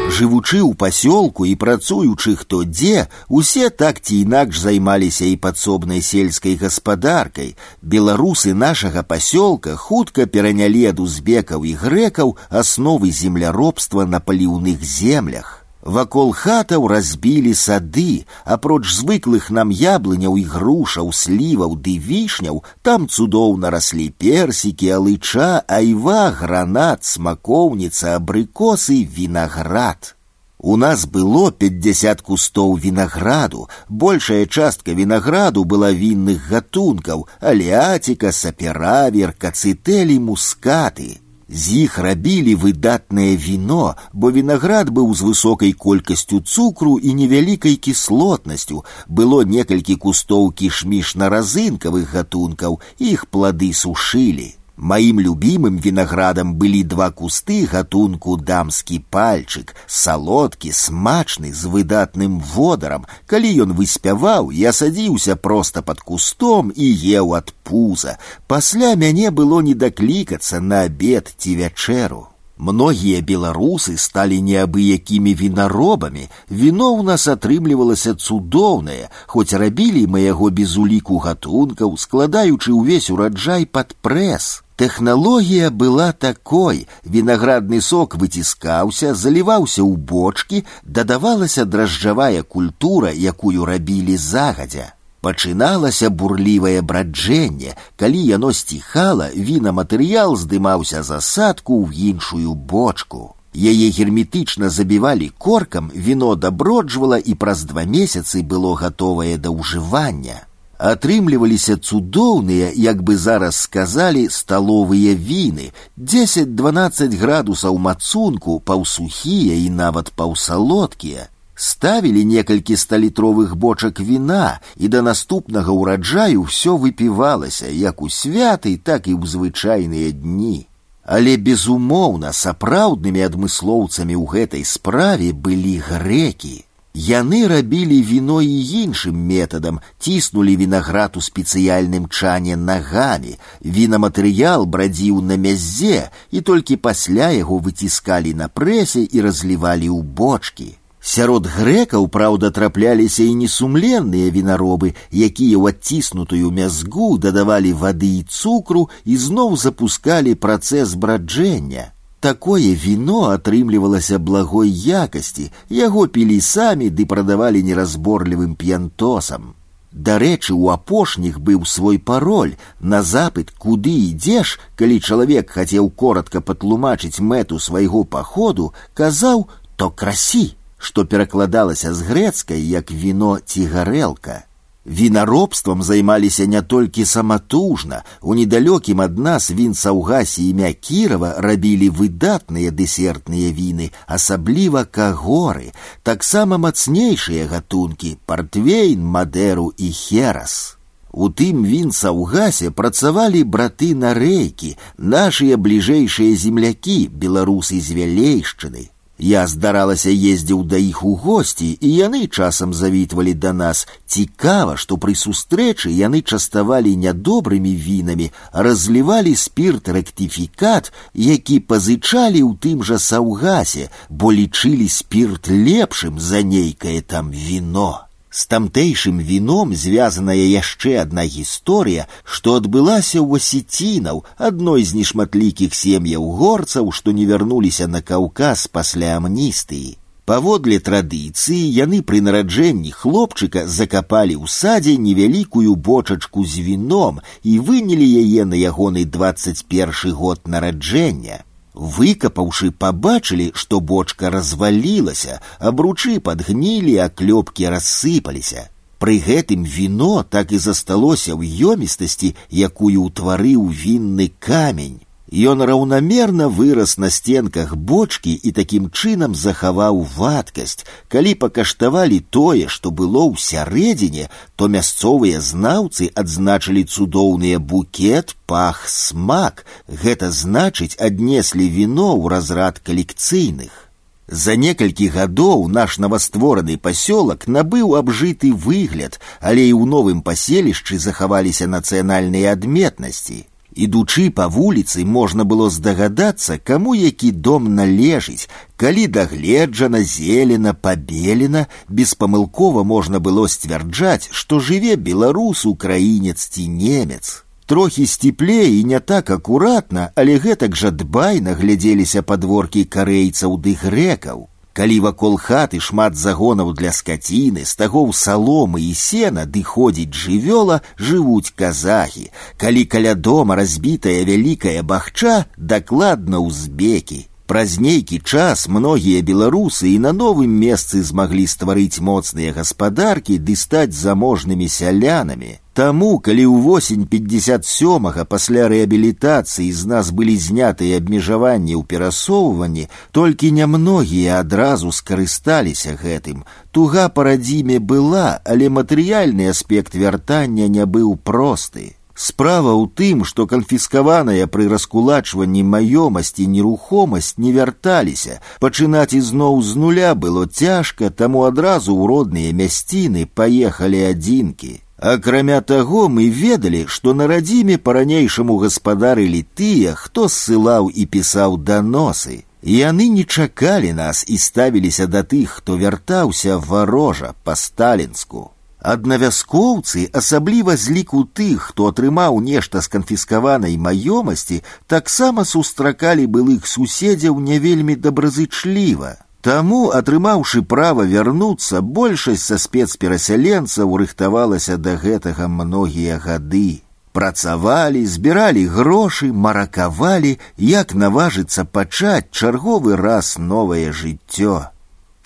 Жывучы 0.08 0.64
ў 0.64 0.74
пасёлку 0.74 1.46
і 1.46 1.54
працуючы 1.60 2.36
хто 2.40 2.64
дзе, 2.64 3.06
усе 3.28 3.70
так 3.70 4.00
ці 4.00 4.24
інакш 4.24 4.58
займаліся 4.64 5.28
і 5.28 5.36
падсобнай 5.36 6.02
сельскай 6.02 6.56
гаспадаркай. 6.56 7.54
Беларусы 7.82 8.56
нашага 8.56 9.04
пасёлка 9.04 9.76
хутка 9.76 10.26
перанялі 10.26 10.88
ад 10.96 11.04
узбекаў 11.04 11.68
і 11.68 11.76
грэкаў 11.84 12.36
асновы 12.50 13.12
земляробства 13.12 14.08
на 14.08 14.20
паліўных 14.24 14.82
землях. 14.82 15.61
Вакол 15.88 16.34
хатаў 16.36 16.88
разбілі 16.92 17.54
сады, 17.56 18.26
апроч 18.44 18.90
звыклых 18.92 19.48
нам 19.58 19.70
яблыняў 19.72 20.36
і 20.36 20.44
грушаў, 20.44 21.14
сліваў 21.14 21.78
ды 21.80 21.94
вішняў, 22.08 22.60
там 22.82 23.08
цудоўна 23.08 23.72
раслі 23.72 24.10
персікі, 24.10 24.90
алыча, 24.98 25.64
айва, 25.64 26.32
гранат, 26.42 27.06
смакоўніца, 27.06 28.18
абрыкосы, 28.20 29.06
вінаград. 29.06 30.18
У 30.60 30.76
нас 30.76 31.06
было 31.06 31.52
50 31.52 32.22
кустоў 32.22 32.76
вінаграду. 32.76 33.70
Большая 33.88 34.46
частка 34.48 34.92
вінаграду 34.92 35.64
была 35.64 35.92
вінных 35.92 36.50
гатункаў: 36.50 37.28
алеатіка, 37.40 38.32
саперавер, 38.32 39.34
кацытэлі, 39.38 40.18
мускаты. 40.20 41.21
З 41.52 41.88
іх 41.88 41.98
рабілі 42.04 42.56
выдатнае 42.60 43.38
віно, 43.40 43.96
бо 44.12 44.32
вінаград 44.32 44.90
быў 44.92 45.14
з 45.16 45.24
высокай 45.24 45.72
колькасцю 45.72 46.42
цукру 46.42 46.98
і 47.00 47.14
невялікай 47.14 47.76
кіслотнасцю. 47.76 48.84
Было 49.08 49.44
некалькі 49.48 49.96
кустоў 49.96 50.52
кішміш 50.52 51.16
на 51.16 51.32
разынкавых 51.32 52.12
гатункаў, 52.12 52.80
іх 53.00 53.26
плады 53.32 53.72
сушылі. 53.72 54.56
Маім 54.78 55.20
любімым 55.20 55.80
вінаградам 55.82 56.54
былі 56.54 56.84
два 56.84 57.10
кусты 57.10 57.66
гатунку 57.66 58.38
дамскі 58.38 59.00
пальчык, 59.10 59.74
салодкі, 59.88 60.70
смачны 60.70 61.50
з 61.52 61.66
выдатным 61.66 62.38
водарам. 62.54 63.10
Калі 63.26 63.50
ён 63.66 63.74
выспяваў, 63.74 64.54
я 64.54 64.70
садзіўся 64.70 65.36
проста 65.36 65.82
пад 65.82 66.06
кустом 66.06 66.70
і 66.70 66.94
еў 66.94 67.34
ад 67.34 67.54
пуза. 67.64 68.20
Пасля 68.46 68.94
мяне 68.94 69.32
было 69.32 69.62
не 69.66 69.74
даклікацца 69.74 70.62
на 70.62 70.86
абед 70.86 71.34
ці 71.38 71.58
вячэру. 71.58 72.28
Многія 72.58 73.22
беларусы 73.22 73.98
сталі 73.98 74.42
неабыякімі 74.42 75.34
вінаробамі. 75.34 76.30
Віно 76.50 76.94
ў 76.98 77.02
нас 77.02 77.26
атрымлівалася 77.26 78.14
цудоўнае, 78.14 79.10
хоць 79.26 79.58
рабілі 79.58 80.06
мы 80.06 80.26
яго 80.26 80.54
без 80.54 80.78
уліку 80.78 81.18
гатункаў, 81.18 81.98
складаючы 81.98 82.78
ўвесь 82.78 83.10
ураджай 83.10 83.66
пад 83.66 83.98
прэс. 84.02 84.61
Тэхналогія 84.82 85.70
была 85.72 86.12
такой: 86.14 86.88
вінаградны 87.04 87.82
сок 87.82 88.16
выціскаўся, 88.16 89.16
заліваўся 89.16 89.82
ў 89.82 89.98
бочкі, 89.98 90.66
дадавалася 90.84 91.66
дражджавая 91.66 92.44
культура, 92.44 93.10
якую 93.10 93.66
рабілі 93.66 94.18
загадзя. 94.18 94.94
Пачыналася 95.22 96.10
бурлівае 96.10 96.82
браджэнне, 96.82 97.74
калі 97.98 98.22
яно 98.26 98.54
сціхала, 98.54 99.32
вінаматэрыял 99.34 100.38
здымаўся 100.38 101.02
засадку 101.02 101.82
ў 101.82 102.14
іншую 102.14 102.54
бочку. 102.54 103.34
Яе 103.58 103.90
герметычна 103.90 104.70
забівалі 104.70 105.32
коркам, 105.38 105.90
віно 105.96 106.36
даброджвала 106.36 107.18
і 107.18 107.34
праз 107.34 107.64
два 107.66 107.84
месяцы 107.84 108.46
было 108.46 108.76
гатовае 108.78 109.38
да 109.42 109.50
ўжывання. 109.50 110.46
Атрымліваліся 110.78 111.78
цудоўныя, 111.78 112.70
як 112.76 113.02
бы 113.02 113.18
зараз 113.18 113.56
сказалі 113.56 114.30
сталовыя 114.30 115.16
віны, 115.18 115.74
10-12 115.98 117.18
градусаў 117.18 117.78
мацунку, 117.82 118.60
паўсухія 118.60 119.58
і 119.58 119.70
нават 119.70 120.14
паўсалодкія. 120.14 121.30
Ставілі 121.58 122.22
некалькі 122.26 122.78
сталітровых 122.78 123.56
бочак 123.56 124.00
віна, 124.00 124.60
і 124.78 124.88
да 124.88 125.02
наступнага 125.02 125.74
ўраджаю 125.74 126.46
ўсё 126.46 126.78
выпівалася 126.78 127.66
як 127.66 128.06
у 128.06 128.10
святы, 128.14 128.78
так 128.78 129.10
і 129.10 129.18
ў 129.18 129.26
звычайныя 129.26 130.14
дні. 130.14 130.70
Але 131.02 131.42
безумоўна, 131.42 132.30
сапраўднымі 132.38 133.26
адмыслоўцамі 133.26 134.14
ў 134.14 134.26
гэтай 134.30 134.62
справе 134.62 135.34
былі 135.34 135.82
грэкі. 135.82 136.68
Яны 136.98 137.48
рабілі 137.48 138.02
віно 138.02 138.42
і 138.42 138.54
іншым 138.84 139.14
метадам, 139.14 139.80
ціснулі 140.02 140.56
вінаград 140.58 141.14
у 141.20 141.22
спецыяльным 141.22 142.08
чане 142.10 142.56
нагамі. 142.58 143.38
Вінаматэрыял 143.62 144.66
брадзіў 144.66 145.22
на 145.22 145.38
мязе, 145.38 146.10
і 146.32 146.42
толькі 146.42 146.82
пасля 146.82 147.30
яго 147.38 147.60
выціскалі 147.62 148.34
на 148.34 148.50
прэсе 148.50 149.06
і 149.06 149.22
разлівалі 149.22 149.94
ў 149.94 150.02
бочкі. 150.02 150.70
Сярод 151.00 151.46
грэкаў, 151.46 152.08
праўда, 152.10 152.50
трапляліся 152.50 153.24
і 153.30 153.36
несумленныя 153.46 154.34
вінаробы, 154.34 154.96
якія 155.14 155.62
ў 155.62 155.78
адціснутую 155.78 156.50
мязгу 156.50 157.22
дадавалі 157.22 157.78
вады 157.78 158.10
і 158.18 158.26
цукру 158.26 158.90
і 159.06 159.22
зноў 159.22 159.54
запускалі 159.54 160.34
працэс 160.34 160.98
браджэння. 160.98 161.94
Такое 162.22 162.74
віно 162.76 163.20
атрымлівалася 163.30 164.20
благой 164.20 164.72
якасці, 164.72 165.52
яго 165.70 166.08
пілі 166.08 166.42
самі 166.42 166.90
ды 166.90 167.06
прадавалі 167.06 167.64
неразборлівым 167.64 168.56
п'янтосам. 168.56 169.54
Дарэчы, 169.94 170.54
у 170.54 170.70
апошніх 170.70 171.40
быў 171.40 171.66
свой 171.66 171.98
пароль 171.98 172.58
на 172.80 173.02
запыт, 173.02 173.52
куды 173.52 173.94
ідзеш, 174.10 174.60
калі 174.76 175.00
чалавек 175.00 175.50
хацеў 175.50 175.90
коротка 175.90 176.42
патлумачыць 176.42 177.22
мэту 177.22 177.60
свайго 177.60 178.04
паходу, 178.04 178.74
казаў 178.94 179.48
то 179.76 179.90
красі 179.90 180.58
што 180.78 181.06
перакладалася 181.06 181.94
з 181.94 182.06
грэцкай 182.10 182.62
як 182.62 182.92
віно 182.92 183.40
ці 183.46 183.66
гарэлка. 183.66 184.46
Вінаробствам 184.88 185.84
займаліся 185.84 186.46
не 186.46 186.62
толькі 186.62 187.06
саматужна, 187.06 188.04
у 188.22 188.36
недалёкім 188.36 189.02
ад 189.04 189.18
нас 189.20 189.52
вінцаўгасе 189.52 190.48
імя 190.48 190.72
Кірава 190.72 191.34
рабілі 191.44 191.90
выдатныя 191.92 192.72
дэсертныя 192.72 193.52
віны, 193.52 193.92
асабліва 194.08 194.86
кагоры, 194.86 195.76
таксама 196.04 196.56
мацнейшыя 196.58 197.52
гатункі, 197.52 198.16
партвейн, 198.26 199.04
мадэру 199.04 199.74
і 199.76 199.92
херас. 199.92 200.78
У 201.12 201.28
тым 201.28 201.68
вінцаўгасе 201.68 202.72
працавалі 202.72 203.44
браты 203.44 203.92
на 203.92 204.14
рэйкі, 204.16 204.78
нашыя 204.98 205.58
бліжэйшыя 205.58 206.32
землякі, 206.32 207.12
беларусы 207.12 207.82
з 207.84 207.92
вялейшчыны. 207.92 208.88
Я 209.22 209.48
здаралася 209.50 210.12
ездзіў 210.14 210.62
да 210.70 210.78
іх 210.78 211.02
у 211.04 211.16
госці, 211.16 211.68
і 211.82 211.90
яны 211.90 212.28
часам 212.28 212.74
завітвалі 212.74 213.34
да 213.34 213.54
нас. 213.54 213.88
Цікава, 214.06 214.78
што 214.78 214.98
пры 215.02 215.16
сустрэчы 215.18 215.90
яны 215.90 216.22
частавалі 216.22 216.94
нядобрымі 216.96 217.74
вінамі, 217.74 218.30
разлівалі 218.54 219.34
спірт 219.36 219.90
рэктыфікат, 219.90 220.94
які 221.14 221.60
пазычалі 221.60 222.46
ў 222.46 222.62
тым 222.62 222.86
жа 222.86 223.02
саўгасе, 223.02 223.90
бо 224.10 224.30
лічылі 224.30 224.86
спірт 224.86 225.50
лепшым 225.50 226.20
за 226.22 226.46
нейкае 226.46 227.02
там 227.02 227.34
віно. 227.34 228.06
З 228.32 228.42
тамтэйшым 228.52 229.20
віном 229.28 229.72
звязаная 229.84 230.48
яшчэ 230.62 230.98
адна 231.04 231.24
гісторыя, 231.36 232.08
што 232.24 232.58
адбылася 232.60 233.20
ў 233.24 233.40
асецінаў, 233.42 234.26
адной 234.50 234.84
з 234.90 235.00
нешматлікіх 235.00 235.74
сем'яў 235.74 236.28
горцаў, 236.42 236.92
што 236.92 237.16
не 237.20 237.26
вярнуліся 237.30 237.88
на 237.88 238.04
каўказ 238.12 238.68
пасля 238.68 239.16
амністыі. 239.22 239.96
Паводле 240.28 240.78
традыцыі 240.84 241.58
яны 241.74 242.02
пры 242.08 242.20
нараджэнні 242.20 242.92
хлопчыка 243.02 243.64
закапалі 243.76 244.36
ў 244.36 244.52
садзе 244.52 244.96
невялікую 245.00 245.76
бочачку 245.90 246.44
з 246.44 246.68
віном 246.68 247.22
і 247.48 247.54
вынялі 247.70 248.08
яе 248.24 248.44
на 248.52 248.60
ягоны 248.60 249.06
21 249.08 250.12
год 250.12 250.44
нараджэння. 250.56 251.48
Выкапаўшы, 251.78 252.72
пабачылі, 252.72 253.52
што 253.54 253.80
бочка 253.80 254.32
развалілася, 254.34 255.42
абручы 255.60 256.20
падгнілі, 256.20 256.96
а 257.06 257.08
клёпкі 257.10 257.70
рассыпаліся. 257.74 258.70
Пры 258.98 259.20
гэтым 259.22 259.62
віно 259.64 260.26
так 260.26 260.52
і 260.52 260.58
засталося 260.58 261.38
ў 261.38 261.74
ёмістасці, 261.74 262.34
якую 262.50 263.04
ўтварыў 263.10 263.70
вінны 263.70 264.32
камень. 264.40 264.98
Ён 265.32 265.62
раўнамерна 265.62 266.48
вырас 266.48 266.98
на 266.98 267.10
стенках 267.12 267.76
бочкі 267.76 268.32
і 268.32 268.52
такім 268.52 268.88
чынам 268.90 269.36
захаваў 269.36 270.00
вадкасць. 270.16 270.88
Калі 271.12 271.34
пакаштавалі 271.36 272.20
тое, 272.32 272.70
што 272.72 272.92
было 272.92 273.28
ў 273.28 273.36
сярэдзіне, 273.36 274.30
то 274.56 274.72
мясцовыя 274.72 275.42
знаўцы 275.44 276.08
адзначылі 276.16 276.84
цудоўныя 276.88 277.60
букет, 277.60 278.38
пах, 278.48 278.88
смак. 278.88 279.66
Гэта 279.92 280.32
значыць, 280.32 280.96
аднеслі 280.96 281.68
віно 281.76 282.16
ў 282.16 282.32
разрад 282.32 282.80
калекцыйных. 282.80 283.92
За 284.32 284.56
некалькі 284.56 285.12
гадоў 285.12 285.68
наш 285.68 286.00
новаствораны 286.00 286.80
пасёлак 286.80 287.48
набыў 287.52 288.00
абжыты 288.00 288.56
выгляд, 288.56 289.20
але 289.44 289.68
і 289.68 289.76
ў 289.76 289.84
новым 289.92 290.24
паселішчы 290.24 291.00
захаваліся 291.00 291.68
нацыянальныя 291.68 292.56
адметнасці. 292.56 293.44
Ідучы 293.78 294.32
па 294.34 294.48
вуліцы 294.50 295.04
можна 295.06 295.44
было 295.46 295.70
здагадацца, 295.70 296.58
каму 296.58 296.96
які 296.98 297.30
дом 297.32 297.68
належыць, 297.76 298.50
калі 298.76 299.06
дагледжана, 299.08 300.02
зелена, 300.02 300.74
пабелена, 300.74 301.68
беспамылкова 301.88 302.84
можна 302.84 303.20
было 303.20 303.46
сцвярджаць, 303.48 304.30
што 304.32 304.60
жыве 304.60 304.96
беларус, 304.96 305.66
украінец 305.66 306.50
ці 306.50 306.68
немец. 306.68 307.44
Трохі 307.68 308.08
сціплей 308.08 308.80
і 308.80 308.84
не 308.84 309.00
так 309.00 309.30
акуратна, 309.30 310.10
але 310.16 310.40
гэтак 310.40 310.76
жа 310.76 310.90
дбайна 310.90 311.54
глядзеліся 311.54 312.24
падворкі 312.24 312.86
карэйцаў 312.86 313.58
ды 313.62 313.78
грэкаў. 313.78 314.48
Калі 314.78 315.00
вакол 315.02 315.38
хаты 315.42 315.80
шмат 315.82 316.14
загонаў 316.16 316.74
для 316.78 316.92
скаціны, 316.94 317.66
стагоў 317.66 318.12
саломы 318.14 318.82
і 318.86 318.94
сена 318.94 319.46
ды 319.50 319.64
ходзіць 319.66 320.14
жывёла, 320.14 320.82
жывуць 321.02 321.50
казахі. 321.58 322.30
Калі 322.62 322.86
каля 322.86 323.16
дома 323.16 323.58
разбітая 323.58 324.22
вялікая 324.22 324.84
бахча, 324.84 325.50
дакладна 325.58 326.38
ўзбекі. 326.46 327.26
Праз 327.52 327.78
нейкі 327.80 328.18
час 328.28 328.68
многія 328.68 329.24
беларусы 329.24 329.88
і 329.96 330.00
на 330.04 330.12
новым 330.12 330.52
месцы 330.52 331.00
змаглі 331.00 331.46
стварыць 331.48 332.04
моцныя 332.04 332.52
гаспадаркі 332.52 333.38
ды 333.40 333.56
стаць 333.56 333.96
заможнымі 333.96 334.68
сялянамі. 334.68 335.56
Таму, 335.72 336.10
калі 336.20 336.44
ў 336.44 336.60
восень 336.66 337.06
57 337.08 338.26
пасля 338.28 338.68
рэабілітацыі 338.68 339.72
з 339.72 339.88
нас 339.88 340.12
былі 340.12 340.36
знятыя 340.36 341.00
абмежаванні 341.00 341.80
ў 341.80 341.88
перасоўванні, 341.88 342.90
толькі 343.16 343.56
нямногія 343.56 344.42
адразу 344.44 344.92
скарысталіся 344.92 345.96
гэтым. 346.04 346.44
Туга 346.76 347.08
па 347.08 347.32
радзіме 347.32 347.80
была, 347.80 348.42
але 348.44 348.68
матэрыяльны 348.68 349.48
аспект 349.56 349.96
вяртання 349.96 350.68
не 350.68 350.84
быў 350.84 351.16
просты. 351.16 351.96
Справа 352.18 352.74
ў 352.74 352.90
тым, 352.98 353.22
што 353.30 353.46
канфіскаваная 353.46 354.48
пры 354.54 354.66
раскулачванні 354.72 355.62
маёмасці 355.74 356.48
нерухомасць 356.50 357.38
не 357.38 357.52
вярталіся. 357.54 358.40
Пачынаць 358.64 359.14
ізноў 359.14 359.62
з 359.62 359.78
нуля 359.78 360.16
было 360.16 360.48
цяжка, 360.50 361.12
таму 361.14 361.46
адразу 361.46 361.94
ў 361.94 362.10
родныя 362.10 362.58
мясціны 362.58 363.30
паехалі 363.30 364.02
адзінкі. 364.10 364.74
Акрамя 364.98 365.62
таго, 365.62 366.10
мы 366.10 366.26
ведалі, 366.34 366.86
што 366.90 367.14
на 367.14 367.28
радзіме 367.30 367.78
па-ранейшаму 367.78 368.58
гаспадарылі 368.66 369.46
тыя, 369.54 369.94
хто 369.94 370.26
ссылаў 370.26 370.90
і 370.90 371.06
пісаў 371.06 371.62
даносы. 371.62 372.42
Яны 372.66 373.08
не 373.14 373.24
чакалі 373.24 373.94
нас 373.94 374.26
і 374.28 374.42
ставіліся 374.42 375.06
да 375.06 375.22
тых, 375.22 375.62
хто 375.62 375.78
вяртаўся 375.78 376.58
варожа 376.58 377.36
па 377.44 377.54
сталінску. 377.56 378.50
Аднавяскоўцы, 378.82 380.08
асабліва 380.14 380.78
з 380.78 380.94
ліку 380.96 381.24
тых, 381.34 381.70
хто 381.70 381.88
атрымаў 381.92 382.40
нешта 382.40 382.82
з 382.82 382.88
канфіскаванай 382.94 383.76
маёмасці, 383.78 384.62
таксама 384.88 385.46
сустракалі 385.46 386.28
былых 386.28 386.68
суседзяў 386.68 387.40
не 387.40 387.60
вельмі 387.60 387.96
добразычліва. 387.96 389.18
Таму, 389.42 389.90
атрымаўшы 389.90 390.62
права 390.62 391.04
вярнуцца, 391.10 391.82
большасць 391.82 392.48
са 392.52 392.58
спецперасяленцаў 392.62 393.98
рыхтавалася 393.98 394.78
да 394.78 394.96
гэтага 394.96 395.48
многія 395.48 396.18
гады. 396.20 396.84
Працавалі, 397.18 398.06
збіралі 398.06 398.68
грошы, 398.70 399.34
маракавалі, 399.34 400.38
як 400.58 400.94
наважыцца 400.94 401.66
пачаць 401.66 402.30
чарговы 402.32 402.96
раз 402.96 403.38
новае 403.38 403.92
жыццё. 403.92 404.70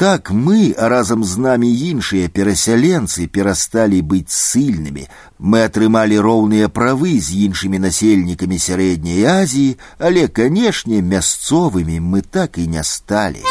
Так 0.02 0.32
мы, 0.32 0.74
а 0.78 0.90
разам 0.90 1.24
з 1.24 1.38
намі 1.38 1.68
іншыя 1.70 2.26
перасяленцы 2.28 3.28
перасталі 3.28 4.02
быць 4.02 4.34
ссыльнымі. 4.34 5.06
Мы 5.38 5.62
атрымалі 5.70 6.18
роўныя 6.18 6.70
правы 6.74 7.20
з 7.22 7.38
іншымі 7.46 7.78
насельнікамі 7.78 8.58
сярэдняй 8.58 9.22
Азіі, 9.30 9.78
але, 10.00 10.26
канешне, 10.28 11.06
мясцовымі 11.06 12.00
мы 12.02 12.26
так 12.26 12.58
і 12.58 12.66
не 12.66 12.82
сталі. 12.82 13.46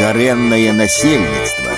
Карэннае 0.00 0.72
насельніцтва. 0.72 1.76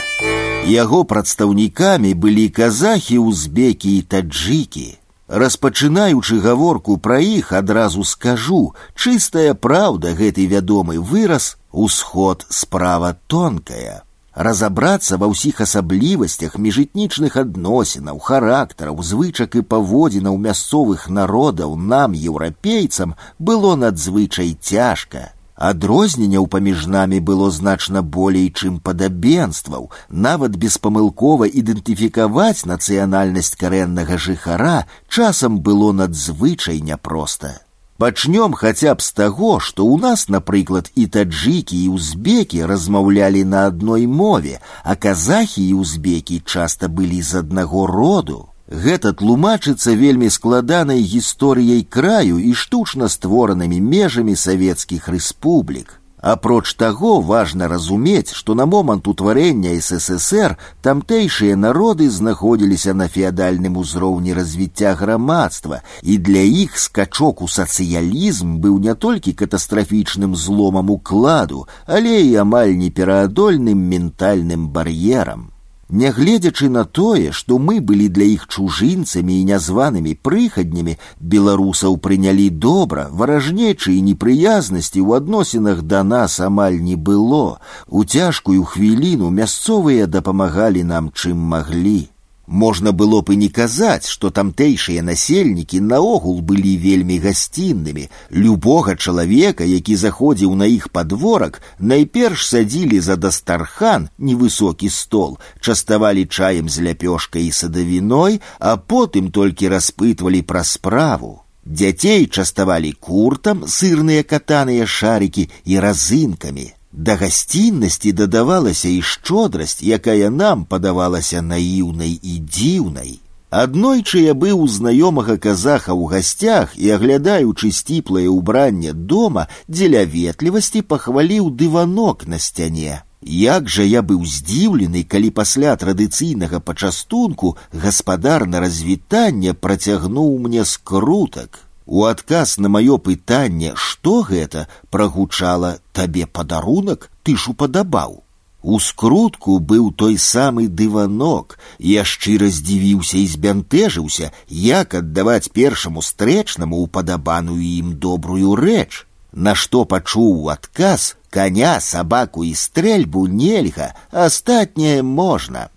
Яго 0.71 1.03
прадстаўнікамі 1.11 2.15
былі 2.15 2.49
казахі, 2.55 3.19
узбекі 3.19 3.99
і 3.99 4.03
таджыкі. 4.03 4.89
Распачынаючы 5.33 6.41
гаворку 6.41 6.97
пра 6.97 7.21
іх 7.21 7.53
адразу 7.53 8.05
скажу, 8.05 8.75
чыстая 8.95 9.53
праўда 9.53 10.17
гэты 10.17 10.47
вядомы 10.49 10.99
выраз 10.99 11.59
усход 11.71 12.47
справа 12.49 13.17
тонкая. 13.27 14.05
Разабрацца 14.39 15.19
ва 15.21 15.29
ўсіх 15.29 15.61
асаблівасцях 15.61 16.57
міжэтнічных 16.57 17.37
адносінаў, 17.37 18.21
характараў, 18.23 19.03
звычак 19.03 19.59
і 19.59 19.63
паводзінаў 19.67 20.39
мясцовых 20.39 21.09
народаў 21.11 21.75
нам, 21.77 22.15
еўрапейцам, 22.15 23.17
было 23.39 23.75
надзвычай 23.77 24.57
цяжка. 24.57 25.35
Адрозненняў 25.59 26.47
паміж 26.47 26.87
намі 26.87 27.19
было 27.19 27.51
значна 27.51 28.01
болей, 28.03 28.47
чым 28.55 28.79
падабенстваў, 28.79 29.91
нават 30.09 30.55
беспамылкова 30.65 31.49
ідэнтыфікаваць 31.51 32.63
нацыянальнасць 32.71 33.59
карэннага 33.59 34.19
жыхара 34.27 34.87
часам 35.09 35.59
было 35.59 35.91
надзвычай 35.93 36.79
няпроста. 36.81 37.59
Пачнём 37.99 38.55
хаця 38.55 38.95
б 38.95 39.03
з 39.03 39.11
таго, 39.11 39.59
што 39.59 39.83
ў 39.83 39.99
нас, 39.99 40.29
напрыклад, 40.31 40.93
і 40.95 41.11
таджыкі 41.11 41.75
і 41.75 41.89
узбекі 41.91 42.63
размаўлялі 42.71 43.43
на 43.43 43.67
адной 43.67 44.07
мове, 44.07 44.61
а 44.85 44.95
казахі 44.95 45.67
і 45.67 45.75
узбекі 45.75 46.39
часта 46.47 46.87
былі 46.87 47.19
з 47.23 47.43
аднаго 47.43 47.91
роду. 47.91 48.47
Гэта 48.73 49.15
тлумачыцца 49.17 49.95
вельмі 49.97 50.29
складанай 50.31 51.01
гісторыяй 51.01 51.87
краю 51.89 52.37
і 52.37 52.53
штучна 52.53 53.09
створанымі 53.09 53.81
межамі 53.81 54.37
савецкіх 54.37 55.09
рэспублік. 55.09 55.99
Апроч 56.21 56.75
таго 56.75 57.21
важна 57.21 57.69
разумець, 57.69 58.35
што 58.35 58.55
на 58.55 58.67
момант 58.67 59.07
утварэння 59.07 59.79
ССР 59.81 60.57
тамтэйшыя 60.83 61.57
народы 61.57 62.11
знаходзіліся 62.11 62.93
на 62.93 63.07
феадальным 63.09 63.77
узроўні 63.79 64.35
развіцця 64.35 64.95
грамадства, 64.95 65.83
і 66.03 66.19
для 66.19 66.43
іх 66.43 66.79
скачок 66.79 67.43
у 67.43 67.49
сацыялізм 67.49 68.59
быў 68.59 68.81
не 68.83 68.95
толькі 68.95 69.33
катастрафічным 69.33 70.35
зломам 70.35 70.91
укладу, 70.91 71.69
але 71.87 72.21
і 72.27 72.35
амаль 72.43 72.75
непераадольным 72.75 73.79
ментальным 73.79 74.69
бар'ерам. 74.69 75.52
Нягледзячы 75.93 76.69
на 76.69 76.85
тое, 76.85 77.33
што 77.33 77.57
мы 77.59 77.81
былі 77.81 78.09
для 78.13 78.25
іх 78.29 78.45
чужынцамі 78.47 79.41
і 79.41 79.45
нязванымі 79.49 80.13
прыхаднямі, 80.21 80.99
беларусаў 81.19 81.97
прынялі 81.97 82.51
добра, 82.51 83.09
варажнечы 83.09 83.97
і 83.97 84.05
непрыязнасці 84.11 85.01
ў 85.01 85.17
адносінах 85.17 85.81
да 85.81 86.05
нас 86.05 86.41
амаль 86.45 86.77
не 86.85 86.97
было. 86.97 87.57
У 87.89 88.05
цяжкую 88.05 88.69
хвіліну 88.69 89.33
мясцовыя 89.33 90.05
дапамагалі 90.07 90.85
нам 90.85 91.09
чым 91.17 91.41
маглі. 91.57 92.12
Можна 92.49 92.93
было 92.93 93.21
б 93.21 93.35
і 93.35 93.37
не 93.37 93.49
казаць, 93.53 94.09
што 94.09 94.31
тамтэйшыя 94.33 95.03
насельнікі 95.05 95.81
наогул 95.85 96.41
былі 96.41 96.79
вельмі 96.81 97.19
гасціннымі. 97.21 98.09
Любога 98.33 98.97
чалавека, 98.97 99.65
які 99.69 99.97
заходзіў 99.97 100.55
на 100.57 100.65
іх 100.65 100.89
падворак, 100.89 101.61
найперш 101.79 102.49
садзілі 102.49 103.01
за 103.05 103.17
дастархан 103.17 104.09
невысокі 104.17 104.89
стол, 104.89 105.37
частавалі 105.61 106.25
чаем 106.25 106.73
з 106.73 106.89
ляпёшкай 106.89 107.45
і 107.45 107.53
садавіной, 107.53 108.41
а 108.59 108.81
потым 108.81 109.29
толькі 109.31 109.69
распытвалі 109.69 110.41
пра 110.41 110.65
справу. 110.65 111.45
Дзяцей 111.69 112.27
частавалі 112.33 112.97
куртам, 112.97 113.69
сырныя 113.69 114.25
катаныя 114.25 114.89
шарыкі 114.89 115.51
і 115.69 115.85
разынкамі. 115.85 116.73
Да 116.93 117.17
гасціннасці 117.21 118.13
дадавалася 118.13 118.89
і 118.89 119.01
шчодрасць, 119.03 119.83
якая 119.83 120.31
нам 120.31 120.65
падавалася 120.65 121.43
наіўнай 121.43 122.19
і 122.23 122.39
дзіўнай. 122.41 123.19
Аднойчы 123.51 124.21
я 124.21 124.35
быў 124.35 124.61
у 124.65 124.69
знаёмага 124.69 125.37
казаха 125.41 125.93
ў 125.97 126.05
гасцях 126.13 126.77
і, 126.77 126.91
аглядаючы 126.97 127.73
сціплае 127.73 128.29
ўбранне 128.29 128.93
дома, 128.93 129.49
дзеля 129.69 130.05
ветлівасці 130.05 130.83
пахваліў 130.85 131.49
дыванок 131.51 132.27
на 132.27 132.39
сцяне. 132.39 133.05
Як 133.23 133.69
жа 133.69 133.83
я 133.89 134.03
быў 134.03 134.25
здзіўлены, 134.25 135.03
калі 135.05 135.31
пасля 135.31 135.73
традыцыйнага 135.77 136.61
пачастунку 136.61 137.57
гаспадар 137.73 138.47
на 138.47 138.61
развітанне 138.61 139.55
працягнуў 139.55 140.39
мне 140.39 140.65
скрутак. 140.65 141.65
У 141.87 142.05
адказ 142.05 142.59
на 142.59 142.69
маё 142.69 142.99
пытанне, 142.99 143.73
што 143.75 144.21
гэта 144.23 144.69
прагучала 144.91 145.79
табе 145.93 146.27
падарунак, 146.27 147.11
ты 147.23 147.37
ж 147.37 147.55
упадабаў. 147.55 148.23
У 148.63 148.79
скрутку 148.81 149.59
быў 149.59 149.93
той 149.93 150.19
самы 150.19 150.67
дыванок. 150.69 151.59
Я 151.79 152.05
шчыра 152.05 152.51
здзівіўся 152.51 153.17
і 153.19 153.27
збянтэжыўся, 153.35 154.33
як 154.51 154.95
аддаваць 155.01 155.49
першаму 155.49 156.03
стрэчнаму 156.03 156.83
упадабаную 156.85 157.63
ім 157.63 157.95
добрую 157.97 158.57
рэч. 158.59 159.07
Нашто 159.33 159.85
пачуў 159.85 160.51
адказ, 160.51 161.17
каня, 161.31 161.81
сабаку 161.81 162.45
і 162.45 162.53
стрэльбу 162.55 163.27
нельга, 163.29 163.95
астатняе 164.11 165.03
можна. 165.03 165.69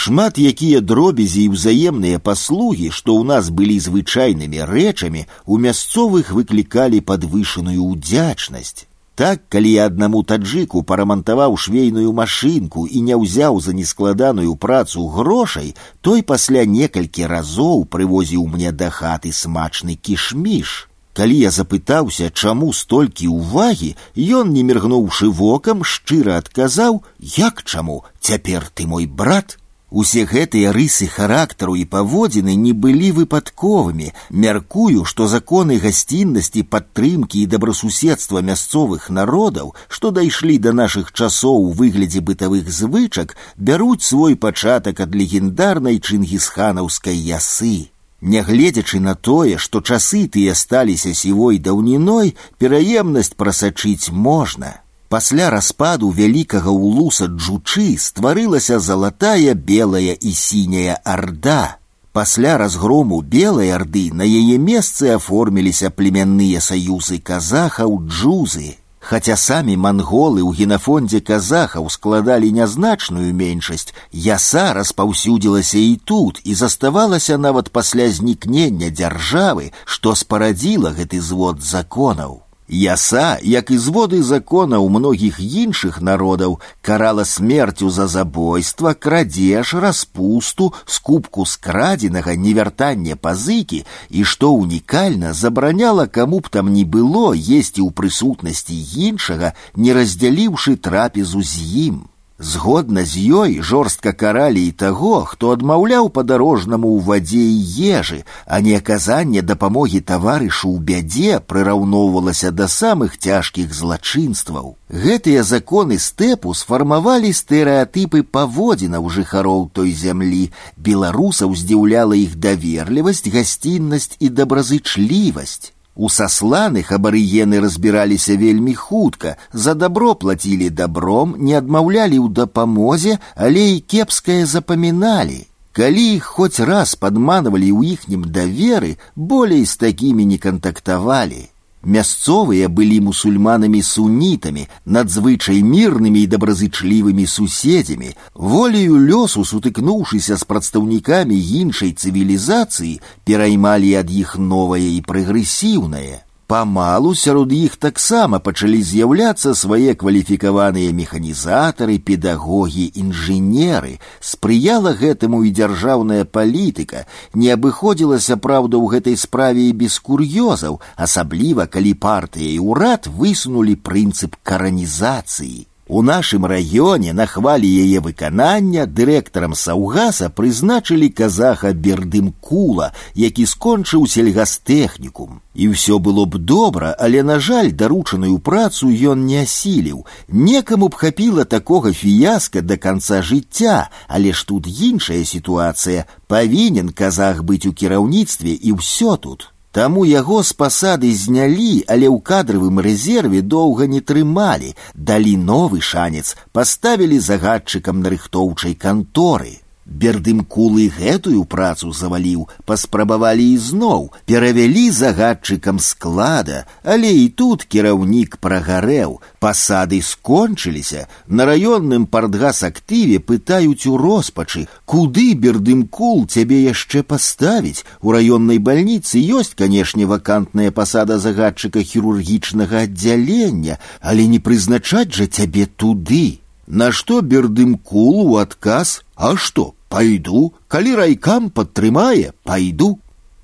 Шмат 0.00 0.38
якія 0.38 0.80
дробязі 0.80 1.42
і 1.44 1.52
ўзаемныя 1.52 2.18
паслугі, 2.24 2.88
што 2.88 3.12
ў 3.20 3.26
нас 3.30 3.50
былі 3.50 3.76
звычайнымі 3.84 4.64
рэчамі, 4.70 5.26
у 5.44 5.58
мясцовых 5.60 6.30
выклікалі 6.32 7.02
падвышаную 7.04 7.82
ўдзячнасць. 7.84 8.86
Так, 9.20 9.42
калі 9.52 9.70
я 9.72 9.84
аднаму 9.90 10.22
таджыку 10.24 10.80
парамантаваў 10.88 11.58
швейную 11.60 12.14
машынку 12.16 12.86
і 12.86 13.02
не 13.08 13.18
ўзяў 13.18 13.60
за 13.60 13.76
нескладаную 13.76 14.56
працу 14.56 15.04
грошай, 15.12 15.74
той 16.00 16.22
пасля 16.22 16.64
некалькі 16.64 17.28
разоў 17.28 17.84
прывозіў 17.84 18.46
мне 18.46 18.72
да 18.72 18.88
хаты 18.88 19.36
смачны 19.36 20.00
кішміш. 20.00 20.88
Калі 21.12 21.36
я 21.36 21.50
запытаўся, 21.50 22.30
чаму 22.30 22.72
столькі 22.72 23.28
ўвагі, 23.28 23.96
ён, 24.16 24.54
не 24.56 24.62
міргнуўшы 24.64 25.28
вокам, 25.28 25.84
шчыра 25.84 26.38
адказаў: « 26.40 27.44
Як 27.50 27.64
чаму, 27.64 28.04
цяпер 28.20 28.70
ты 28.72 28.86
мой 28.86 29.04
брат, 29.04 29.58
Усе 29.90 30.22
гэтыя 30.22 30.70
рысы 30.72 31.06
характару 31.10 31.74
і 31.74 31.84
паводзіны 31.84 32.54
не 32.54 32.72
былі 32.72 33.10
выпадковымі. 33.12 34.12
Мяркую, 34.30 35.04
што 35.04 35.26
законы 35.26 35.78
гасціннасці, 35.82 36.62
падтрымкі 36.62 37.42
і 37.42 37.46
добрасуседства 37.50 38.38
мясцовых 38.38 39.10
народаў, 39.10 39.74
што 39.88 40.12
дайшлі 40.14 40.58
да 40.58 40.72
нашых 40.72 41.10
часоў 41.12 41.70
у 41.70 41.72
выглядзе 41.80 42.22
бытавых 42.22 42.70
звычак, 42.70 43.34
бяруць 43.56 44.06
свой 44.06 44.36
пачатак 44.36 45.00
ад 45.00 45.14
легендарнай 45.14 45.98
чынгісханаўскай 45.98 47.16
ясы. 47.16 47.90
Нягледзячы 48.20 49.00
на 49.00 49.16
тое, 49.16 49.56
што 49.58 49.80
часы 49.80 50.28
тыя 50.28 50.54
сталіся 50.54 51.14
сівой 51.14 51.58
даўніной, 51.58 52.36
пераемнасць 52.58 53.34
прасачыць 53.34 54.12
можна. 54.12 54.78
Пасля 55.14 55.50
распаду 55.50 56.08
вялікага 56.14 56.70
улуса 56.70 57.26
джучы 57.26 57.98
стварылася 57.98 58.78
залатая 58.78 59.54
белая 59.54 60.14
і 60.14 60.32
сіняя 60.32 61.00
арда. 61.04 61.78
Пасля 62.12 62.58
разгрому 62.58 63.20
белай 63.20 63.70
арды 63.70 64.10
на 64.12 64.22
яе 64.22 64.58
месцы 64.58 65.10
аформіліся 65.14 65.90
племянныя 65.90 66.60
саюзы 66.60 67.18
казахаў 67.18 67.96
джузы. 68.06 68.76
Хаця 69.00 69.34
самі 69.34 69.74
манголы 69.80 70.42
ў 70.42 70.54
генафондзе 70.60 71.20
казахаў 71.22 71.88
складалі 71.90 72.50
нязначную 72.52 73.32
меншасць, 73.34 73.94
яса 74.12 74.66
распаўсюдзілася 74.78 75.78
і 75.78 75.96
тут 76.04 76.38
і 76.44 76.54
заставалася 76.54 77.38
нават 77.38 77.72
пасля 77.72 78.10
знікнення 78.10 78.90
дзяржавы, 78.90 79.72
што 79.86 80.14
спарадзіла 80.14 80.94
гэты 81.00 81.18
звод 81.18 81.62
законаў. 81.62 82.42
Яса, 82.70 83.38
як 83.42 83.70
і 83.74 83.76
зводы 83.82 84.22
закона 84.22 84.78
ў 84.78 84.86
многіх 84.94 85.40
іншых 85.42 85.98
народаў, 85.98 86.60
карала 86.86 87.24
смерцю 87.26 87.90
за 87.90 88.06
забойства, 88.06 88.94
крадзеж, 88.94 89.74
распусту, 89.74 90.70
скупку 90.86 91.46
скрадзенага, 91.46 92.36
невяртанне 92.38 93.18
пазыкі 93.18 93.82
і 94.10 94.22
што 94.22 94.54
унікальна 94.54 95.34
забараняла 95.34 96.06
каму 96.06 96.38
б 96.38 96.46
там 96.46 96.70
не 96.70 96.86
было 96.86 97.34
есці 97.34 97.82
ў 97.82 97.90
прысутнасці 97.90 98.78
іншага, 99.10 99.50
не 99.74 99.90
раздзяліўшы 99.90 100.78
трапезу 100.78 101.42
з 101.42 101.66
ім. 101.90 102.06
Згодна 102.40 103.04
з 103.04 103.20
ёй 103.36 103.60
жорстка 103.60 104.12
каралі 104.16 104.60
і 104.64 104.72
таго, 104.72 105.28
хто 105.28 105.50
адмаўляў 105.52 106.06
падарожнаму 106.08 106.88
ў 106.96 107.00
вадзе 107.04 107.44
і 107.44 107.60
ежы, 108.00 108.24
а 108.46 108.60
не 108.64 108.72
аказанне 108.80 109.42
дапамогі 109.44 110.00
таварышу 110.00 110.72
ў 110.72 110.80
бядзе 110.80 111.40
прыраўноўвалася 111.44 112.48
да 112.60 112.64
самых 112.64 113.18
цяжкіх 113.20 113.74
злачынстваў. 113.76 114.72
Гэтыя 114.88 115.42
законы 115.44 115.98
стэпу 116.00 116.54
сфармавалі 116.56 117.34
стэрэатыпы 117.40 118.24
паводзінаў 118.24 119.10
жыхароў 119.18 119.68
той 119.76 119.92
зямлі. 119.92 120.48
Беларусаў 120.80 121.52
здзіўляла 121.52 122.16
іх 122.16 122.40
даверлівасць, 122.40 123.28
гасціннасць 123.28 124.16
і 124.16 124.32
добразычлівасць. 124.32 125.73
У 125.96 126.08
сасланых 126.08 126.92
абарыгены 126.96 127.60
разбіраліся 127.60 128.36
вельмі 128.36 128.74
хутка, 128.74 129.36
за 129.52 129.74
добро 129.74 130.14
платілі 130.14 130.70
добром, 130.70 131.34
не 131.38 131.58
адмаўлялі 131.58 132.18
ў 132.18 132.32
дапамозе, 132.32 133.18
але 133.34 133.64
і 133.76 133.80
кепскае 133.80 134.46
запаміналі. 134.46 135.46
Калі 135.72 136.04
іх 136.16 136.24
хоць 136.24 136.60
раз 136.60 136.94
падманвалі 136.94 137.70
ў 137.70 137.94
іхнім 137.94 138.24
даверы, 138.32 138.96
болей 139.14 139.66
з 139.66 139.76
такімі 139.76 140.26
не 140.26 140.38
кантактавалі. 140.38 141.50
Мясцовыя 141.84 142.68
былі 142.68 143.00
мусульманамі 143.00 143.80
сунітамі, 143.80 144.66
надзвычай 144.84 145.62
мірнымі 145.64 146.22
і 146.22 146.28
добразычлівымі 146.28 147.24
суседзямі, 147.26 148.12
волею 148.34 149.00
лёсу 149.00 149.48
сутыкнуўшыся 149.48 150.36
з 150.36 150.44
прадстаўнікамі 150.44 151.40
іншай 151.60 151.96
цывілізацыі, 151.96 153.00
пераймалі 153.24 153.94
ад 153.96 154.12
іх 154.12 154.36
новае 154.36 154.92
і 154.92 155.00
прагрэсіўнае. 155.08 156.20
Памалу 156.50 157.14
сярод 157.14 157.52
іх 157.54 157.76
таксама 157.78 158.40
пачалі 158.42 158.80
з'яўляцца 158.82 159.52
свае 159.54 159.94
кваліфікаваныя 159.94 160.90
механізатары, 161.00 161.98
педагогі, 162.02 162.86
інжынеры. 163.02 163.92
Спрыяла 164.18 164.90
гэтаму 164.98 165.44
і 165.46 165.54
дзяржаўная 165.54 166.26
палітыка. 166.26 167.06
Не 167.38 167.54
абыходзілася 167.54 168.34
праўда 168.34 168.82
ў 168.82 168.98
гэтай 168.98 169.16
справе 169.16 169.70
і 169.70 169.78
без 169.78 170.02
кур'ёзаў, 170.02 170.82
асабліва 170.98 171.70
калі 171.70 171.94
партыя 171.94 172.50
і 172.50 172.58
ўрад 172.66 173.06
высунулі 173.06 173.78
прынцып 173.78 174.34
каранізацыі. 174.42 175.70
У 175.90 176.02
нашым 176.02 176.46
раёне 176.46 177.12
на 177.12 177.26
хвалі 177.26 177.66
яе 177.66 177.98
выканання 177.98 178.86
дырэктарам 178.86 179.56
саўгаса 179.58 180.28
прызначылі 180.30 181.08
казаха 181.10 181.72
бердымкула, 181.74 182.92
які 183.18 183.46
скончыў 183.52 184.06
сельгастэхнікум. 184.06 185.42
І 185.58 185.74
ўсё 185.74 185.98
было 185.98 186.30
б 186.30 186.38
добра, 186.38 186.94
але 186.94 187.26
на 187.26 187.40
жаль, 187.42 187.74
даручаную 187.74 188.38
працу 188.38 188.86
ён 188.86 189.26
не 189.26 189.42
асіліў. 189.42 190.06
Некаму 190.30 190.94
б 190.94 190.94
хапіла 190.94 191.42
такога 191.42 191.90
фіяска 191.90 192.62
да 192.62 192.78
канца 192.78 193.18
жыцця, 193.18 193.90
але 194.06 194.30
ж 194.30 194.46
тут 194.46 194.70
іншая 194.70 195.24
сітуацыя. 195.26 196.06
Павінен 196.30 196.94
казах 196.94 197.42
быць 197.42 197.66
у 197.66 197.74
кіраўніцтве 197.74 198.54
і 198.54 198.78
ўсё 198.78 199.18
тут. 199.18 199.50
Таму 199.74 200.04
яго 200.04 200.42
з 200.42 200.52
пасады 200.60 201.14
знялі, 201.14 201.84
але 201.86 202.06
ў 202.10 202.18
кадравым 202.26 202.80
рэзерве 202.82 203.40
доўга 203.40 203.86
не 203.86 204.00
трымалі, 204.02 204.74
далі 204.94 205.36
новы 205.36 205.80
шанец, 205.80 206.34
паставілі 206.52 207.18
загадчыкам 207.22 208.02
нарыхтоўчай 208.02 208.74
канторы. 208.74 209.60
Бердымкулы 209.90 210.86
гэтую 210.94 211.42
працу 211.50 211.90
заваліў, 211.90 212.46
паспрабавалі 212.64 213.42
ізноў, 213.56 214.12
перавялі 214.24 214.84
загадчыкам 214.94 215.80
склада, 215.82 216.60
але 216.84 217.10
і 217.10 217.26
тут 217.34 217.64
кіраўнік 217.64 218.36
прагарэў, 218.38 219.18
пасады 219.42 219.98
скончыліся, 220.00 221.08
на 221.26 221.42
раённым 221.48 222.06
партгас-актыве 222.06 223.18
пытаюць 223.18 223.88
у 223.90 223.96
роспачы, 223.96 224.68
куды 224.84 225.34
бердымкул 225.34 226.22
цябе 226.28 226.62
яшчэ 226.70 227.02
паставіць. 227.02 227.82
У 228.00 228.14
раённай 228.14 228.62
бальніцы 228.62 229.18
ёсць, 229.18 229.58
канешне, 229.58 230.06
вакантная 230.06 230.70
пасада 230.70 231.18
загадчыка 231.18 231.82
хірургічнага 231.82 232.86
аддзялення, 232.86 233.82
але 234.00 234.30
не 234.30 234.38
прызначаць 234.38 235.10
жа 235.10 235.26
цябе 235.26 235.66
туды. 235.66 236.38
На 236.66 236.92
што 236.92 237.20
бердымкул 237.20 238.22
у 238.26 238.36
адказ, 238.38 239.02
а 239.16 239.36
што, 239.36 239.74
Пойду, 239.90 240.54
калі 240.68 240.94
райкам 240.94 241.50
падтрымае, 241.50 242.30
пойду. 242.46 243.00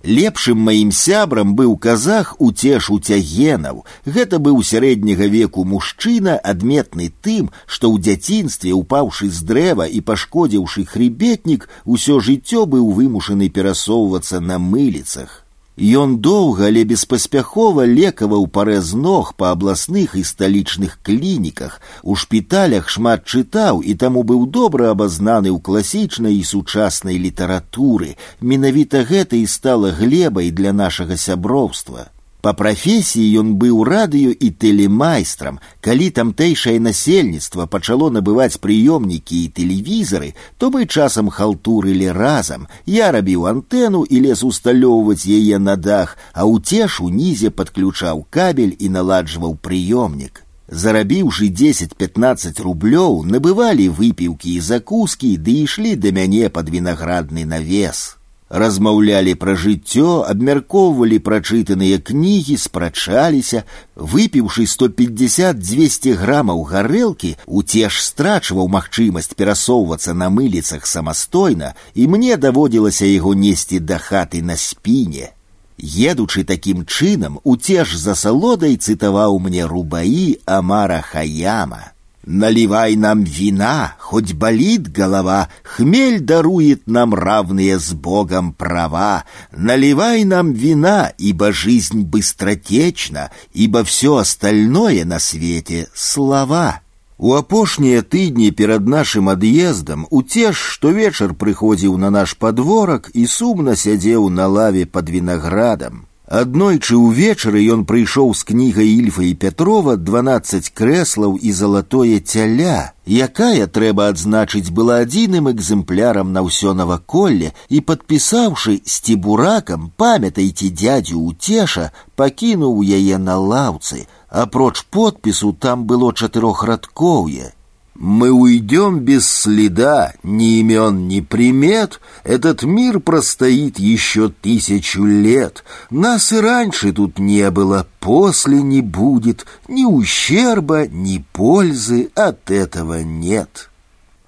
Лепшым 0.06 0.60
маім 0.62 0.92
сябрам 0.94 1.56
быў 1.58 1.72
казах 1.86 2.36
уцеш 2.38 2.86
уцягенаў. 2.94 3.80
Гэта 4.06 4.38
быў 4.38 4.62
сярэдняга 4.68 5.26
веку 5.26 5.64
мужчына, 5.66 6.36
адметны 6.38 7.10
тым, 7.26 7.50
што 7.66 7.90
ў 7.90 7.98
дзяцінстве, 7.98 8.70
упаўшы 8.78 9.26
з 9.26 9.42
дрэва 9.48 9.88
і 9.90 9.98
пашкодзіўшы 10.06 10.86
хребетнік, 10.92 11.66
усё 11.82 12.20
жыццё 12.22 12.62
быў 12.70 12.94
вымушаны 12.94 13.50
перасоўвацца 13.50 14.38
на 14.38 14.62
мыліцах. 14.62 15.42
Ён 15.80 16.16
доўга, 16.24 16.68
але 16.72 16.84
беспаспяхова 16.88 17.84
лекаваў 17.84 18.46
парэз 18.48 18.94
ног 18.96 19.34
па 19.36 19.52
абласных 19.52 20.14
і 20.16 20.24
сталічных 20.24 20.96
клініках, 21.04 21.82
у 22.02 22.16
шпіталях 22.16 22.88
шмат 22.88 23.28
чытаў 23.28 23.84
і 23.84 23.92
таму 23.94 24.24
быў 24.24 24.46
добра 24.48 24.88
абазнаны 24.96 25.52
ў 25.52 25.60
класічнай 25.60 26.40
і 26.40 26.48
сучаснай 26.48 27.20
літаратуры. 27.20 28.16
Менавіта 28.40 29.04
гэта 29.04 29.36
і 29.36 29.44
стала 29.44 29.92
глебай 29.92 30.50
для 30.50 30.72
нашага 30.72 31.20
сяброўства. 31.20 32.08
Па 32.46 32.52
прафесіі 32.54 33.38
ён 33.40 33.48
быў 33.58 33.78
радыё 33.82 34.30
і 34.30 34.48
тэлемайстрам. 34.62 35.56
Калі 35.82 36.06
тамтэйшае 36.18 36.74
насельніцтва 36.78 37.66
пачало 37.66 38.10
набываць 38.16 38.60
прыёмнікі 38.62 39.38
і 39.44 39.48
тэлевізары, 39.56 40.28
то 40.56 40.70
мы 40.70 40.86
часам 40.86 41.30
халтурылі 41.38 42.12
разам. 42.14 42.68
Я 42.86 43.10
рабіў 43.16 43.48
антэну 43.50 44.04
і 44.06 44.20
лез 44.26 44.44
усталёўваць 44.46 45.26
яе 45.26 45.58
на 45.58 45.74
дах, 45.74 46.14
а 46.34 46.46
ўцеш 46.46 47.00
унізе 47.02 47.50
падключаў 47.50 48.22
кабель 48.30 48.76
і 48.78 48.92
наладжваў 48.94 49.58
прыёмнік. 49.58 50.46
Зарабіўшы 50.70 51.50
10-15 51.50 52.62
рублёў, 52.62 53.26
набывалі 53.26 53.88
выпіўкі 53.90 54.54
і 54.54 54.62
закускі, 54.70 55.34
ды 55.34 55.66
ішлі 55.66 55.98
да 55.98 56.14
мяне 56.14 56.46
пад 56.48 56.70
вінаградны 56.70 57.42
навес 57.42 58.04
размаўлялі 58.50 59.34
пра 59.34 59.56
жыццё, 59.58 60.22
абмяркоўвалі 60.30 61.18
прачытаныя 61.18 61.98
кнігі, 61.98 62.56
спрачаліся, 62.56 63.64
выпіўшы 63.96 64.66
150-200 64.70 66.14
грамаў 66.14 66.62
гарэлкі, 66.70 67.36
уцеж 67.46 67.98
страчваў 68.02 68.68
магчымасць 68.68 69.34
перасоўвацца 69.34 70.14
на 70.14 70.30
мыліцах 70.30 70.86
самастойна, 70.86 71.74
і 71.94 72.06
мне 72.06 72.36
даводзілася 72.36 73.06
яго 73.06 73.34
несці 73.34 73.80
да 73.80 73.98
хаты 73.98 74.42
на 74.42 74.56
спіне. 74.56 75.32
Едучы 75.78 76.44
такім 76.44 76.86
чынам, 76.86 77.40
уцеж 77.44 77.98
за 77.98 78.14
салодай 78.14 78.76
цытаваў 78.76 79.38
мне 79.42 79.66
рубаі 79.66 80.38
Амара 80.46 81.02
Хаяма. 81.02 81.92
Наливай 82.30 82.96
нам 82.96 83.22
вина, 83.22 83.94
хоть 83.98 84.32
болит 84.32 84.90
голова, 84.90 85.48
Хмель 85.62 86.18
дарует 86.18 86.88
нам 86.88 87.14
равные 87.14 87.78
с 87.78 87.92
Богом 87.92 88.52
права. 88.52 89.24
Наливай 89.52 90.24
нам 90.24 90.52
вина, 90.52 91.12
ибо 91.18 91.52
жизнь 91.52 92.02
быстротечна, 92.02 93.30
Ибо 93.54 93.84
все 93.84 94.16
остальное 94.16 95.04
на 95.04 95.20
свете — 95.20 95.94
слова. 95.94 96.80
У 97.18 97.32
апошнія 97.32 98.02
тыдні 98.02 98.50
перад 98.50 98.88
нашым 98.88 99.30
ад'ездам 99.32 100.06
уцеж 100.10 100.56
штовечар 100.56 101.32
прыходзіў 101.32 101.96
на 101.96 102.10
наш 102.10 102.34
падворак 102.34 103.08
і 103.14 103.24
сумна 103.26 103.76
сядзеў 103.76 104.28
на 104.28 104.46
лаве 104.46 104.84
под 104.84 105.08
вінаградам. 105.08 106.04
Аднойчы 106.30 106.96
ўвечары 106.98 107.60
ён 107.70 107.84
прыйшоў 107.86 108.32
з 108.34 108.46
кнігай 108.48 108.88
ільфа 108.98 109.22
і 109.22 109.34
пятрова 109.42 109.94
12 109.94 110.70
крэслаў 110.74 111.36
і 111.38 111.52
залатое 111.54 112.18
цяля, 112.18 112.90
якая 113.06 113.70
трэба 113.70 114.08
адзначыць 114.10 114.74
была 114.74 114.96
адзіным 115.06 115.46
экземплярам 115.52 116.32
на 116.34 116.42
ўсё 116.42 116.74
наваколле 116.74 117.52
і 117.70 117.78
падпісаўшы 117.78 118.74
сцібуракам 118.82 119.92
памятайце 119.94 120.74
дядзю 120.82 121.22
уцеша 121.22 121.92
пакінуў 122.18 122.82
яе 122.82 123.22
на 123.22 123.38
лаўцы, 123.38 124.10
апроч 124.26 124.82
подпісу 124.90 125.54
там 125.54 125.86
было 125.86 126.10
чатырохрадкоўе 126.10 127.54
мы 128.00 128.30
уйдем 128.30 129.00
без 129.00 129.28
следа, 129.28 130.12
ни 130.22 130.58
имен, 130.58 131.08
ни 131.08 131.20
примет. 131.20 132.00
Этот 132.24 132.62
мир 132.62 133.00
простоит 133.00 133.78
еще 133.78 134.28
тысячу 134.28 135.04
лет. 135.04 135.64
Нас 135.88 136.30
и 136.32 136.36
раньше 136.36 136.92
тут 136.92 137.18
не 137.18 137.50
было, 137.50 137.86
после 138.00 138.60
не 138.60 138.82
будет. 138.82 139.46
Ни 139.66 139.84
ущерба, 139.84 140.86
ни 140.86 141.24
пользы 141.32 142.10
от 142.14 142.50
этого 142.50 143.02
нет. 143.02 143.70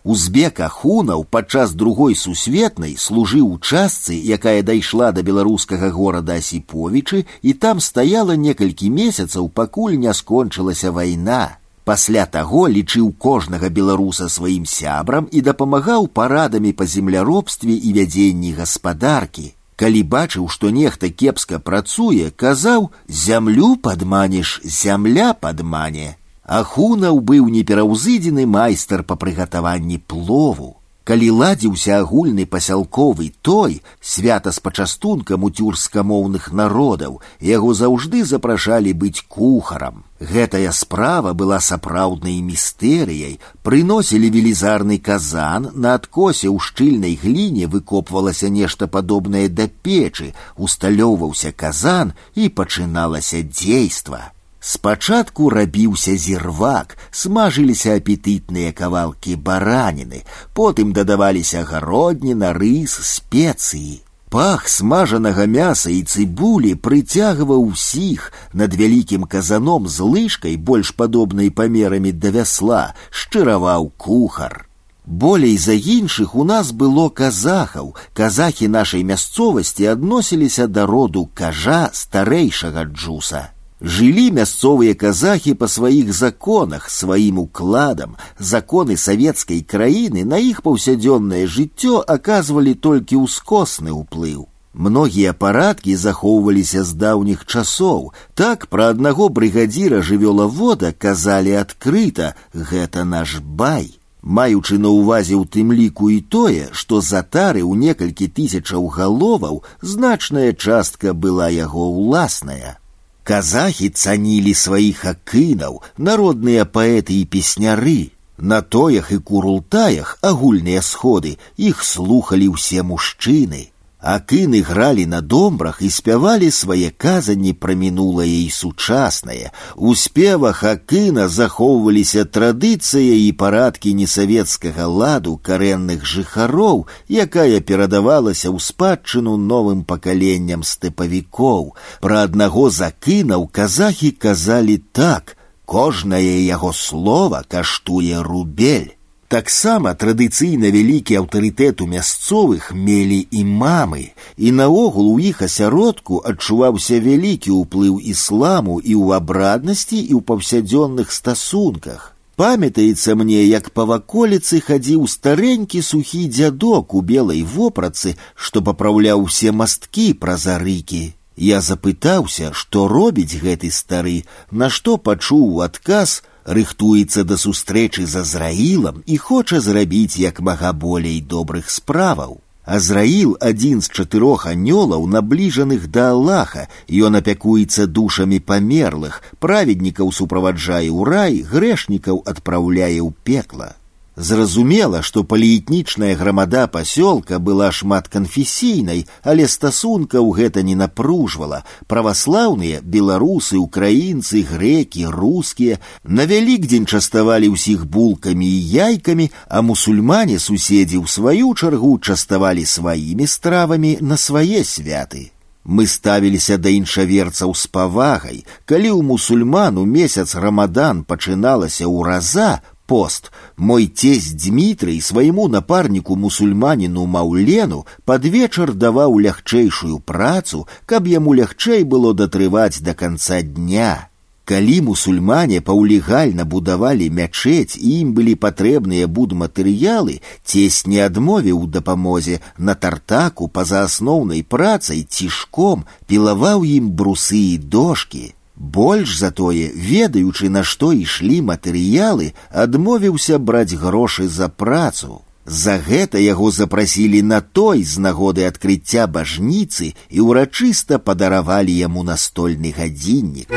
Узбек 0.03 0.61
Ахунаў 0.61 1.25
падчас 1.25 1.73
другой 1.75 2.17
сусветнай 2.17 2.97
служыў 2.97 3.53
у 3.53 3.59
частцы, 3.59 4.15
якая 4.15 4.63
дайшла 4.63 5.13
да 5.13 5.21
беларускага 5.21 5.91
горада 5.91 6.39
Асіповічы, 6.41 7.27
і 7.43 7.53
там 7.53 7.81
стаяла 7.81 8.33
некалькі 8.33 8.89
месяцаў, 8.89 9.51
пакуль 9.51 10.01
не 10.01 10.15
скончылася 10.15 10.93
вайна. 10.93 11.59
Пасля 11.89 12.25
таго 12.27 12.67
лічыў 12.69 13.13
кожнага 13.25 13.69
беларуса 13.77 14.29
сваім 14.29 14.65
сябрам 14.69 15.29
і 15.33 15.41
дапамагаў 15.47 16.09
парадамі 16.19 16.73
па 16.81 16.85
земляробстве 16.95 17.73
і 17.73 17.93
вядзенні 17.99 18.53
гаспадаркі. 18.59 19.47
Калі 19.81 20.03
бачыў, 20.13 20.49
што 20.53 20.71
нехта 20.75 21.09
кепска 21.09 21.59
працуе, 21.59 22.31
казаў: 22.43 22.91
зямлю 23.09 23.77
падманеш, 23.77 24.61
зямля 24.65 25.33
падмане. 25.33 26.17
Ахунаў 26.45 27.21
быў 27.31 27.49
непераўзыдзены 27.55 28.45
майстар 28.59 29.05
па 29.05 29.17
прыгатаванні 29.23 29.99
плову. 29.99 30.71
Калі 31.09 31.29
ладзіўся 31.41 31.93
агульны 32.05 32.45
пасялковы 32.45 33.31
той 33.41 33.79
свята 34.09 34.53
з 34.53 34.61
пачастункам 34.61 35.47
у 35.47 35.49
тюркскамоўных 35.49 36.51
народаў, 36.53 37.17
яго 37.41 37.73
заўжды 37.73 38.21
запрашалі 38.29 38.93
быць 38.93 39.25
кухарам. 39.25 40.05
Гэтая 40.21 40.69
справа 40.77 41.33
была 41.33 41.63
сапраўднай 41.65 42.45
містэрыяй, 42.45 43.41
прыносілі 43.65 44.29
велізарны 44.37 44.99
казан, 44.99 45.73
на 45.73 45.97
адкосе 45.97 46.53
ў 46.53 46.61
шчыльнай 46.61 47.17
гліне 47.17 47.73
выкопвалася 47.73 48.53
нешта 48.53 48.85
падобнае 48.87 49.49
да 49.49 49.65
печы, 49.65 50.35
усталёўваўся 50.61 51.57
казан 51.57 52.13
і 52.35 52.53
пачыналася 52.53 53.41
дзейства. 53.49 54.29
Спачатку 54.63 55.51
рабіўся 55.51 56.17
зірвак, 56.19 56.99
смажыліся 57.11 57.95
апетытныя 58.01 58.73
кавалкі 58.75 59.37
бараніны, 59.37 60.25
потым 60.53 60.93
дадаваліся 60.93 61.63
гародніна, 61.63 62.53
рыс, 62.53 62.99
спецыі. 63.15 64.03
Пах 64.29 64.69
смажанага 64.69 65.47
мяса 65.47 65.91
і 65.91 66.03
цыбулі 66.03 66.75
прыцягваў 66.75 67.71
усіх 67.71 68.33
над 68.53 68.75
вялікім 68.75 69.25
казаном 69.25 69.89
з 69.89 70.05
лыжкай, 70.05 70.57
больш 70.57 70.91
падобнай 70.93 71.49
памерамі 71.51 72.13
да 72.13 72.35
вясла, 72.35 72.95
шчыраваў 73.11 73.89
кухар. 73.97 74.67
Болей 75.07 75.57
за 75.57 75.73
іншых 75.73 76.35
у 76.35 76.45
нас 76.45 76.73
было 76.73 77.09
казахаў. 77.09 77.95
Казахі 78.13 78.69
нашай 78.69 79.05
мясцовасці 79.05 79.87
адносіліся 79.97 80.67
да 80.67 80.85
роду 80.85 81.31
кажа 81.33 81.89
старэйшага 81.95 82.85
джуса. 82.85 83.49
Жылі 83.83 84.31
мясцовыя 84.35 84.95
казахі 84.99 85.55
па 85.55 85.69
сваіх 85.71 86.11
законах, 86.13 86.91
сваім 86.91 87.39
укладам. 87.47 88.17
Законы 88.39 88.97
савецкай 88.99 89.63
краіны 89.63 90.25
на 90.27 90.43
іх 90.43 90.63
паўсядзённае 90.67 91.47
жыццё 91.47 92.03
аказвалі 92.03 92.75
толькі 92.75 93.23
ўскосны 93.23 93.95
ўплыў. 93.95 94.49
Многія 94.75 95.33
парадкі 95.33 95.95
захоўваліся 95.95 96.83
з 96.83 96.95
даўніх 96.95 97.47
часоў. 97.47 98.11
Так 98.35 98.67
пра 98.67 98.91
аднаго 98.95 99.29
брыгадзіра 99.29 100.03
жывёлавода 100.03 100.91
казалі 100.93 101.55
адкрыта: 101.63 102.35
гэта 102.53 103.05
наш 103.05 103.39
бай. 103.39 103.95
Маючы 104.23 104.83
на 104.83 104.91
ўвазе 104.91 105.39
ў 105.39 105.47
тым 105.47 105.71
ліку 105.71 106.11
і 106.11 106.19
тое, 106.21 106.67
што 106.73 107.01
затары 107.01 107.63
ў 107.63 107.79
некалькі 107.79 108.27
тысячаў 108.27 108.91
галоваў 108.91 109.63
значная 109.81 110.51
частка 110.53 111.15
была 111.15 111.49
яго 111.49 111.87
ўласная. 111.95 112.82
Казахі 113.29 113.89
цанілі 113.91 114.55
сваіх 114.55 115.05
акынаў, 115.05 115.83
народныя 115.97 116.65
паэты 116.65 117.21
і 117.21 117.25
песняры. 117.35 118.13
На 118.39 118.61
тоях 118.63 119.11
і 119.13 119.19
курултаях 119.19 120.19
агульныя 120.23 120.81
сходы 120.81 121.37
іх 121.57 121.83
слухалі 121.85 122.49
ўсе 122.55 122.83
мужчыны. 122.83 123.69
Акыны 124.03 124.63
гралі 124.63 125.07
на 125.07 125.21
домбрах 125.21 125.83
і 125.83 125.91
спявалі 125.91 126.51
свае 126.55 126.91
казанні 126.95 127.53
пра 127.53 127.75
мінулае 127.75 128.47
і 128.47 128.51
сучаснае. 128.51 129.51
У 129.75 129.95
спевах 129.99 130.63
акына 130.63 131.27
захоўваліся 131.29 132.23
традыцыя 132.25 133.17
і 133.27 133.33
парадкі 133.33 133.95
несавецкага 133.99 134.87
ладу 134.87 135.35
карэнных 135.43 136.07
жыхароў, 136.07 136.87
якая 137.11 137.59
перадавалася 137.59 138.55
ў 138.55 138.63
спадчыну 138.63 139.35
новым 139.37 139.83
пакаленням 139.83 140.63
стэпавікоў. 140.63 141.75
Пра 141.99 142.23
аднаго 142.23 142.71
з 142.71 142.95
акынаў 142.95 143.51
казахі 143.51 144.13
казалі 144.15 144.79
так: 144.93 145.35
кожнае 145.67 146.47
яго 146.47 146.71
слова 146.73 147.43
каштуе 147.51 148.23
рубель. 148.23 148.95
Таксама 149.33 149.91
традыцыйна 149.93 150.71
вялікі 150.73 151.19
аўтарытэт 151.21 151.83
у 151.85 151.87
мясцовых 151.87 152.71
мелі 152.73 153.19
і 153.31 153.43
мамы, 153.45 154.05
і 154.41 154.53
наогул 154.61 155.11
у 155.13 155.19
іх 155.21 155.43
асяродку 155.45 156.21
адчуваўся 156.31 157.01
вялікі 157.05 157.53
ўплыў 157.57 157.99
ісламу 158.13 158.79
і 158.81 158.97
ў 158.97 159.21
абраднасці 159.21 159.99
і 160.01 160.15
ў 160.17 160.21
паўсядзённых 160.25 161.13
стасунках. 161.13 162.15
Памятаецца 162.41 163.19
мне, 163.21 163.45
як 163.45 163.69
па 163.77 163.85
ваколіцы 163.91 164.63
хадзіў 164.65 165.05
старэнькі 165.11 165.83
сухі 165.83 166.25
дзядок 166.33 166.95
у 166.95 167.03
белай 167.03 167.43
вопрацы, 167.43 168.17
што 168.35 168.63
папраўляў 168.63 169.29
усе 169.29 169.53
масткі 169.53 170.13
праз 170.25 170.47
арыкі. 170.57 171.03
Я 171.37 171.61
запытаўся, 171.61 172.53
што 172.55 172.89
робіць 172.89 173.43
гэты 173.43 173.71
стары, 173.75 174.23
на 174.51 174.71
што 174.71 174.97
пачуў 174.97 175.61
адказ, 175.67 176.23
рыхтуецца 176.45 177.25
да 177.29 177.37
сустрэчы 177.37 178.07
з 178.07 178.25
азраілам 178.25 179.03
і 179.07 179.17
хоча 179.17 179.61
зрабіць 179.61 180.17
як 180.17 180.41
мага 180.41 180.73
болей 180.73 181.21
добрых 181.21 181.71
справаў. 181.71 182.39
Азраіл 182.69 183.37
адзін 183.41 183.81
з 183.81 183.89
чатырох 183.89 184.45
анёлаў, 184.47 185.07
набліжаных 185.09 185.89
да 185.89 186.11
Аллаха, 186.13 186.69
ён 186.93 187.17
апякуецца 187.17 187.87
душамі 187.89 188.41
памерлых, 188.45 189.23
праведнікаў 189.41 190.13
суправаджае 190.13 190.89
ў 190.93 191.01
рай, 191.09 191.35
грэшнікаў 191.49 192.21
адпраўляе 192.29 193.01
ў 193.01 193.09
пекла. 193.25 193.73
Зразумела, 194.19 194.99
што 195.07 195.23
паліэтнічная 195.23 196.17
грамада 196.19 196.67
пасёлка 196.67 197.39
была 197.39 197.71
шматканфесійнай, 197.71 199.07
але 199.23 199.47
стасункаў 199.47 200.33
гэта 200.35 200.65
не 200.67 200.75
напружвала. 200.75 201.63
Праваслаўныя, 201.87 202.83
беларусы, 202.83 203.55
украінцы, 203.63 204.43
грэкі, 204.43 205.07
рускія 205.15 205.79
на 206.03 206.27
вялікдзень 206.27 206.91
частавалі 206.91 207.55
ўсіх 207.55 207.87
булкамі 207.87 208.43
і 208.43 208.59
яйкамі, 208.91 209.31
а 209.47 209.63
мусульмане 209.63 210.43
суседзі 210.43 210.99
ў 210.99 211.07
сваю 211.07 211.55
чаргу 211.55 211.95
частавалі 212.03 212.67
сваімі 212.67 213.27
стравамі 213.31 213.99
на 214.03 214.19
свае 214.19 214.67
святы. 214.67 215.31
Мы 215.63 215.87
ставіліся 215.87 216.57
да 216.59 216.75
іншаверцаў 216.75 217.55
з 217.55 217.71
павагай, 217.71 218.43
калі 218.67 218.99
ў 218.99 219.01
мусульман 219.05 219.79
у 219.79 219.87
месяц 219.87 220.35
рамадан 220.35 221.05
пачыналася 221.05 221.87
ўраза, 221.87 222.67
пост 222.87 223.31
мой 223.57 223.87
тесть 223.87 224.37
Дмітрый 224.37 225.01
свайму 225.01 225.49
напарніку 225.49 226.17
мусульманіну 226.17 227.07
маўлену 227.07 227.87
пад 228.05 228.25
вечар 228.25 228.73
даваў 228.73 229.21
лягчэйшую 229.21 229.99
працу, 230.01 230.67
каб 230.87 231.07
яму 231.07 231.35
лягчэй 231.35 231.85
было 231.85 232.15
датрываць 232.15 232.81
да 232.81 232.95
канца 232.95 233.43
дня. 233.43 234.09
Калі 234.49 234.77
мусульмане 234.81 235.61
паўлегальна 235.61 236.45
будавалі 236.49 237.11
мячэць 237.13 237.77
і 237.77 237.91
ім 238.01 238.15
былі 238.17 238.33
патрэбныя 238.45 239.05
будматэрыялы, 239.19 240.15
цесь 240.43 240.87
не 240.89 241.05
адмовіў 241.05 241.67
дапамозе 241.75 242.41
на 242.57 242.75
тартаку 242.75 243.49
па-за 243.53 243.85
асноўнай 243.85 244.41
працай 244.57 245.05
цішком 245.05 245.85
пілаваў 246.09 246.65
ім 246.65 246.89
брусы 246.97 247.43
і 247.53 247.59
дошки. 247.77 248.33
Больш 248.59 249.17
затое, 249.19 249.71
ведаючы, 249.75 250.49
на 250.51 250.65
што 250.67 250.91
ішлі 250.93 251.39
матэрыялы, 251.53 252.35
адмовіўся 252.51 253.39
браць 253.39 253.73
грошы 253.73 254.29
за 254.29 254.49
працу. 254.49 255.23
За 255.47 255.79
гэта 255.79 256.19
яго 256.19 256.51
запрасілі 256.51 257.23
на 257.23 257.41
той 257.41 257.83
з 257.83 258.03
нагоды 258.03 258.45
адкрыцця 258.51 259.07
бажніцы 259.07 259.95
і 260.11 260.27
ўрачыста 260.27 260.99
падаравалі 260.99 261.73
яму 261.73 262.03
настольны 262.03 262.75
гадзіннік. 262.77 263.55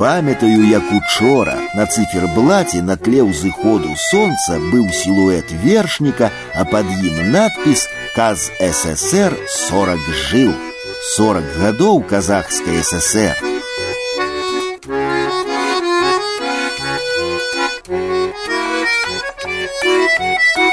Памятаю, 0.00 0.64
як 0.64 0.82
учора 0.96 1.58
на 1.76 1.84
циферблаце 1.84 2.80
на 2.80 2.96
тле 2.96 3.20
ўзыходу 3.20 3.92
сонца 4.08 4.56
быў 4.72 4.88
сілуэт 4.88 5.52
вершніка, 5.60 6.32
а 6.56 6.64
пад 6.64 6.88
ім 6.88 7.28
надпіс 7.36 7.84
«Каз 8.16 8.48
ССР 8.58 9.36
40 9.68 10.00
жыл». 10.24 10.56
40 11.16 11.44
гадоў 11.60 12.00
казахскай 12.08 12.80
ССР. 12.80 13.36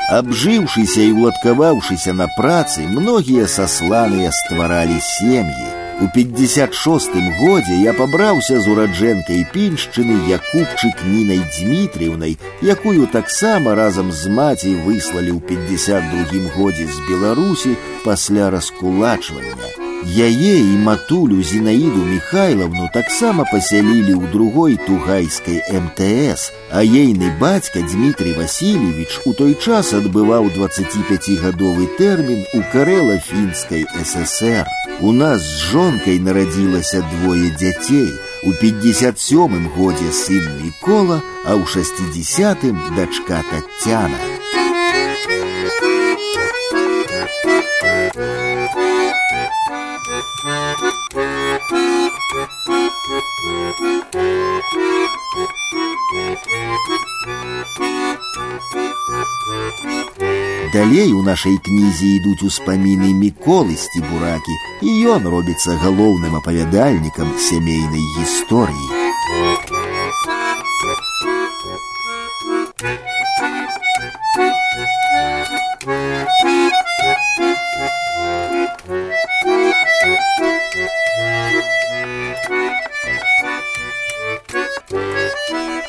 Абжыўшыся 0.07 1.03
і 1.03 1.11
ўладкаваўшыся 1.11 2.15
на 2.15 2.31
працы, 2.37 2.87
многія 2.87 3.47
сасланыя 3.51 4.31
стваралі 4.31 4.95
сем'і. 5.03 5.67
У 5.99 6.07
56 6.15 7.17
годзе 7.41 7.75
я 7.83 7.91
пабраўся 7.91 8.61
з 8.61 8.69
ураджэнкай 8.71 9.43
піншчыны 9.51 10.15
Якубчык 10.31 11.03
Нінай 11.03 11.41
Дмітрыўнай, 11.57 12.37
якую 12.61 13.07
таксама 13.11 13.75
разам 13.75 14.13
з 14.13 14.31
маці 14.31 14.71
выслалі 14.87 15.35
ў 15.35 15.39
52 15.43 16.55
годзе 16.55 16.87
з 16.87 16.97
Беларусі 17.09 17.75
пасля 18.05 18.47
раскулачвання. 18.55 19.90
Яе 20.05 20.57
і 20.59 20.77
матулю 20.77 21.43
Зінаіду 21.43 22.01
Михайловну 22.05 22.89
таксама 22.93 23.45
пасялілі 23.51 24.13
ў 24.17 24.31
другой 24.31 24.77
тугайскай 24.87 25.61
МТС, 25.69 26.51
а 26.71 26.81
ейны 26.81 27.29
бацька 27.39 27.81
Дмітрий 27.81 28.33
Васильевич 28.33 29.21
у 29.25 29.33
той 29.33 29.53
час 29.53 29.93
адбываў 29.93 30.49
25гадовы 30.55 31.85
тэрмін 31.97 32.41
у 32.53 32.61
карэла-фінскай 32.73 33.85
ССР. 34.01 34.65
У 35.01 35.11
нас 35.11 35.41
з 35.41 35.69
жонкай 35.71 36.17
нарадзілася 36.19 37.03
двое 37.13 37.51
дзяцей. 37.53 38.09
У 38.43 38.53
57 38.53 39.69
годзе 39.77 40.11
сын 40.11 40.45
Мікола, 40.63 41.21
а 41.45 41.53
ў 41.53 41.65
60 41.65 42.65
дачка 42.95 43.43
Тацяна. 43.51 44.17
Далей 60.73 61.11
у 61.11 61.23
нашай 61.23 61.57
кнізе 61.65 62.07
ідуць 62.19 62.47
успаміны 62.47 63.11
міколы 63.19 63.75
сцібуракі, 63.75 64.55
і 64.87 64.93
ён 65.15 65.27
робіцца 65.33 65.75
галоўным 65.83 66.39
апавядальнікам 66.39 67.33
сямейнай 67.49 68.05
гісторыі. 68.15 68.87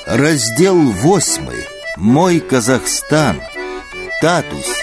Раздел 0.06 0.78
восьмы. 0.92 1.56
Мой 1.98 2.40
Казахстан. 2.40 3.42
Татусь. 4.22 4.78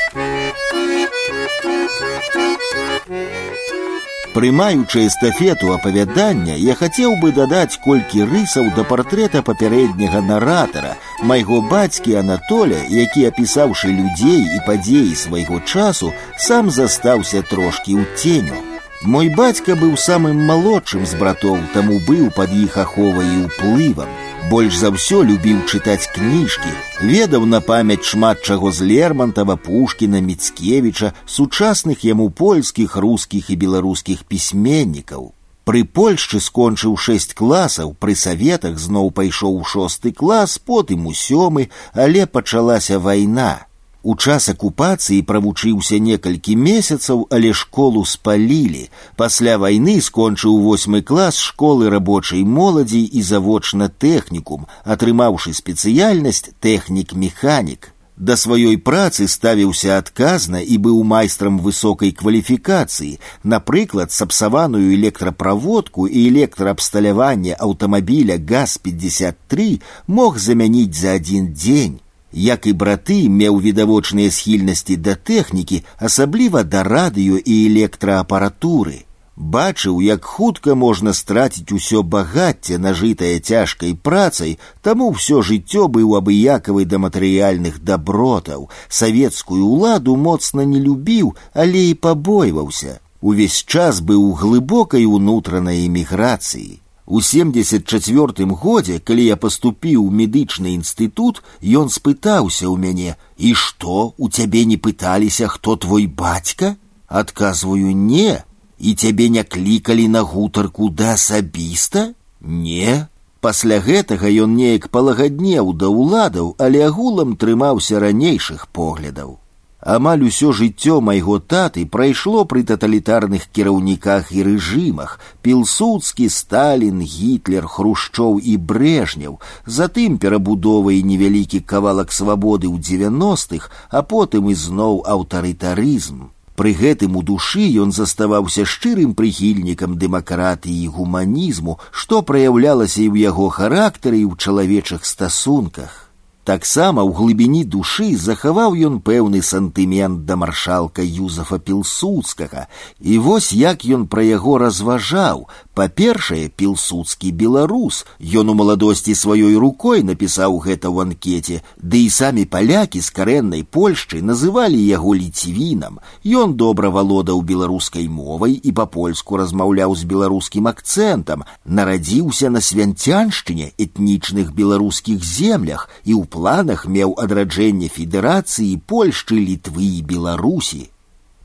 Прымаючы 4.36 5.06
эстафету 5.08 5.72
апавядання, 5.72 6.56
я 6.60 6.76
хацеў 6.76 7.14
бы 7.22 7.32
дадаць 7.32 7.80
колькі 7.80 8.26
рысаў 8.28 8.68
да 8.76 8.84
партрэта 8.84 9.42
папярэдняга 9.48 10.20
наратара, 10.20 10.98
майго 11.24 11.62
бацькі 11.62 12.20
Анатоля, 12.20 12.82
які 12.90 13.26
апісаўшы 13.32 13.96
людзей 13.96 14.44
і 14.44 14.60
падзеі 14.68 15.16
свайго 15.16 15.62
часу, 15.64 16.12
сам 16.36 16.70
застаўся 16.70 17.48
трошкі 17.48 17.96
ў 17.96 18.04
ценю. 18.20 18.60
Мой 19.08 19.30
бацька 19.30 19.80
быў 19.80 19.96
самым 19.96 20.44
малодшым 20.52 21.08
з 21.08 21.16
братоў, 21.16 21.60
таму 21.74 22.04
быў 22.04 22.28
пад 22.36 22.52
іх 22.52 22.76
аховай 22.76 23.32
і 23.40 23.44
ўплывам. 23.48 24.12
Больш 24.50 24.78
за 24.78 24.92
ўсё 24.94 25.24
любіў 25.26 25.64
чытаць 25.66 26.10
кніжкі, 26.14 26.72
ведаў 27.02 27.46
на 27.50 27.60
памяць 27.66 28.06
шмат 28.06 28.46
чаго 28.46 28.72
з 28.72 28.86
Лермантава, 28.86 29.56
Пушкіна, 29.58 30.22
Міцкевіча, 30.22 31.14
сучасных 31.26 32.06
яму 32.06 32.30
польскіх, 32.30 32.96
рускіх 32.96 33.50
і 33.50 33.56
беларускіх 33.64 34.22
пісьменнікаў. 34.30 35.34
Пры 35.66 35.82
Польшчы 35.82 36.40
скончыў 36.46 36.94
шэсць 36.94 37.34
класаў, 37.34 37.96
пры 37.98 38.14
саветах 38.14 38.78
зноў 38.78 39.10
пайшоў 39.10 39.58
у 39.62 39.64
шосты 39.66 40.12
клас, 40.14 40.60
потым 40.62 41.08
у 41.10 41.14
сёмы, 41.18 41.70
але 41.94 42.30
пачалася 42.30 43.00
вайна. 43.02 43.66
У 44.06 44.14
час 44.16 44.46
акупацыі 44.52 45.24
правучыўся 45.30 45.98
некалькі 46.08 46.56
месяцаў, 46.56 47.24
але 47.38 47.54
школу 47.62 48.04
спалілі. 48.06 48.84
Пасля 49.18 49.56
вайны 49.58 49.96
скончыў 50.08 50.60
восьмы 50.66 51.02
клас 51.02 51.40
школы 51.42 51.90
рабочай 51.90 52.44
моладзі 52.46 53.02
і 53.02 53.26
завочна 53.32 53.90
тэхнікум, 53.90 54.70
атрымаўшы 54.86 55.56
спецыяльнасць 55.58 56.54
тэхнік-механік. 56.62 57.90
Да 58.16 58.38
сваёй 58.38 58.78
працы 58.78 59.26
ставіўся 59.28 59.98
адказна 59.98 60.62
і 60.62 60.78
быў 60.86 61.02
майстрам 61.04 61.58
высокай 61.60 62.14
кваліфікацыі, 62.14 63.20
напрыклад, 63.44 64.14
сапсаваную 64.14 64.94
электраправодку 64.94 66.06
і 66.06 66.30
электраабсталяванне 66.30 67.58
аўтамабіля 67.58 68.38
газ-53 68.38 69.82
мог 70.08 70.38
замяніць 70.38 70.94
за 70.94 71.18
адзін 71.18 71.52
дзень. 71.58 72.00
Як 72.36 72.68
і 72.68 72.74
браты 72.74 73.18
меў 73.30 73.62
відавочныя 73.64 74.32
схільнасці 74.38 74.96
да 75.00 75.16
тэхнікі, 75.16 75.84
асабліва 75.98 76.64
да 76.64 76.84
радыё 76.84 77.40
і 77.40 77.56
электраапаратуры. 77.72 79.06
Бачыў, 79.36 80.02
як 80.02 80.24
хутка 80.24 80.76
можна 80.76 81.14
страціць 81.14 81.72
усё 81.72 82.04
багацце, 82.04 82.78
нажытае 82.78 83.40
цяжкай 83.40 83.94
працай, 83.94 84.58
таму 84.82 85.12
ўсё 85.12 85.42
жыццё 85.44 85.88
быў 85.88 86.16
абыякавы 86.20 86.86
да 86.86 87.00
матэрыяльных 87.04 87.84
дабротаў. 87.84 88.70
Савецкую 88.88 89.68
ўладу 89.68 90.16
моцна 90.16 90.64
не 90.64 90.80
любіў, 90.80 91.36
але 91.54 91.92
і 91.92 92.00
пабойваўся. 92.00 93.00
Увесь 93.20 93.64
час 93.68 94.00
быў 94.00 94.24
у 94.24 94.32
глыбокай 94.40 95.04
унутранай 95.04 95.86
эміграцыі. 95.88 96.80
У 97.10 97.22
74 97.22 98.46
годзе, 98.50 99.00
калі 99.00 99.26
я 99.26 99.36
паступіў 99.38 100.06
у 100.06 100.10
медычны 100.10 100.74
інстытут, 100.74 101.44
ён 101.62 101.94
спытаўся 101.94 102.66
ў 102.66 102.76
мяне: « 102.82 103.38
І 103.38 103.54
што, 103.54 104.16
у 104.18 104.30
цябе 104.30 104.66
не 104.66 104.78
пыталіся, 104.78 105.48
хто 105.48 105.76
твой 105.76 106.08
бацька? 106.08 106.78
Адказваю 107.08 107.94
не, 107.94 108.42
і 108.80 108.96
цябе 108.96 109.30
не 109.30 109.44
клікалі 109.44 110.08
на 110.08 110.22
гутарку 110.22 110.90
да 110.90 111.14
асабіста? 111.14 112.14
Не. 112.42 113.08
Пасля 113.40 113.78
гэтага 113.78 114.26
ён 114.26 114.58
неяк 114.58 114.90
палагаднеў 114.90 115.74
да 115.78 115.94
ўладаў, 115.94 116.56
але 116.58 116.82
агулам 116.90 117.38
трымаўся 117.38 118.02
ранейшых 118.02 118.66
поглядаў. 118.74 119.38
Амаль 119.86 120.24
усё 120.26 120.50
жыццё 120.58 121.00
майго 121.08 121.36
таты 121.54 121.86
прайшло 121.96 122.44
пры 122.52 122.64
таталітарных 122.70 123.44
кіраўніках 123.54 124.32
і 124.34 124.46
рэжымах 124.48 125.12
пілсудскі 125.46 126.26
сталін 126.36 127.04
гітлер 127.06 127.68
хрушчоў 127.70 128.40
і 128.42 128.56
брэжняў 128.72 129.36
затым 129.80 130.16
перабудова 130.24 130.96
і 130.96 131.04
невялікі 131.10 131.62
кавалак 131.74 132.16
свабоды 132.20 132.66
ў 132.66 132.82
девяностых 132.82 133.70
а 133.92 134.02
потым 134.02 134.50
ізноў 134.56 135.04
аўтарытарызм 135.18 136.32
Пры 136.56 136.72
гэтым 136.72 137.18
у 137.20 137.22
душы 137.28 137.68
ён 137.84 137.92
заставаўся 137.92 138.66
шчырым 138.74 139.14
прыхільнікам 139.14 140.00
дэмакратыі 140.02 140.76
і 140.82 140.92
гуманізму 140.98 141.78
што 141.92 142.24
праяўлялася 142.32 143.04
і 143.04 143.10
ў 143.14 143.30
яго 143.30 143.52
характары 143.60 144.24
і 144.24 144.28
ў 144.32 144.40
чалавечых 144.40 145.06
стасунках 145.06 146.06
Таксама 146.46 147.02
ў 147.02 147.12
глыбіні 147.18 147.64
душы 147.66 148.14
захаваў 148.22 148.76
ён 148.88 149.00
пэўны 149.02 149.42
сантымент 149.42 150.28
да 150.30 150.36
маршалка 150.38 151.02
Юзафа 151.02 151.58
Пілсудскага, 151.58 152.68
і 153.02 153.18
вось 153.18 153.50
як 153.50 153.82
ён 153.98 154.06
пра 154.06 154.22
яго 154.22 154.60
разважаў, 154.62 155.50
Па-першае, 155.80 156.48
пілсудскі 156.50 157.32
беларус. 157.32 158.06
Ён 158.20 158.50
у 158.50 158.56
маладосці 158.56 159.12
сваёй 159.12 159.58
рукой 159.60 160.04
напісаў 160.08 160.56
гэта 160.64 160.88
ў 160.88 161.10
анкеце, 161.10 161.60
ды 161.82 162.08
і 162.08 162.10
самі 162.10 162.46
палякі 162.48 163.02
з 163.04 163.12
карэннай 163.12 163.64
Польшчы 163.68 164.22
называлі 164.24 164.80
яго 164.80 165.12
ліцвінам. 165.20 166.00
Ён 166.24 166.56
добра 166.56 166.90
валодаў 166.90 167.44
беларускай 167.44 168.08
мовай 168.08 168.56
і 168.56 168.72
па-польску 168.72 169.36
размаўляў 169.42 169.96
з 170.00 170.08
беларускім 170.08 170.72
акцэнтам, 170.72 171.44
нарадзіўся 171.66 172.50
на 172.50 172.64
свянцяншчыне 172.64 173.72
этнічных 173.76 174.56
беларускіх 174.56 175.20
землях 175.20 175.90
і 176.04 176.16
ў 176.16 176.24
планах 176.26 176.88
меў 176.88 177.20
адраджэнне 177.20 177.92
федэрацыі 177.92 178.80
Польшчы, 178.88 179.36
літвы 179.36 180.00
і 180.00 180.02
Беларусі. 180.08 180.90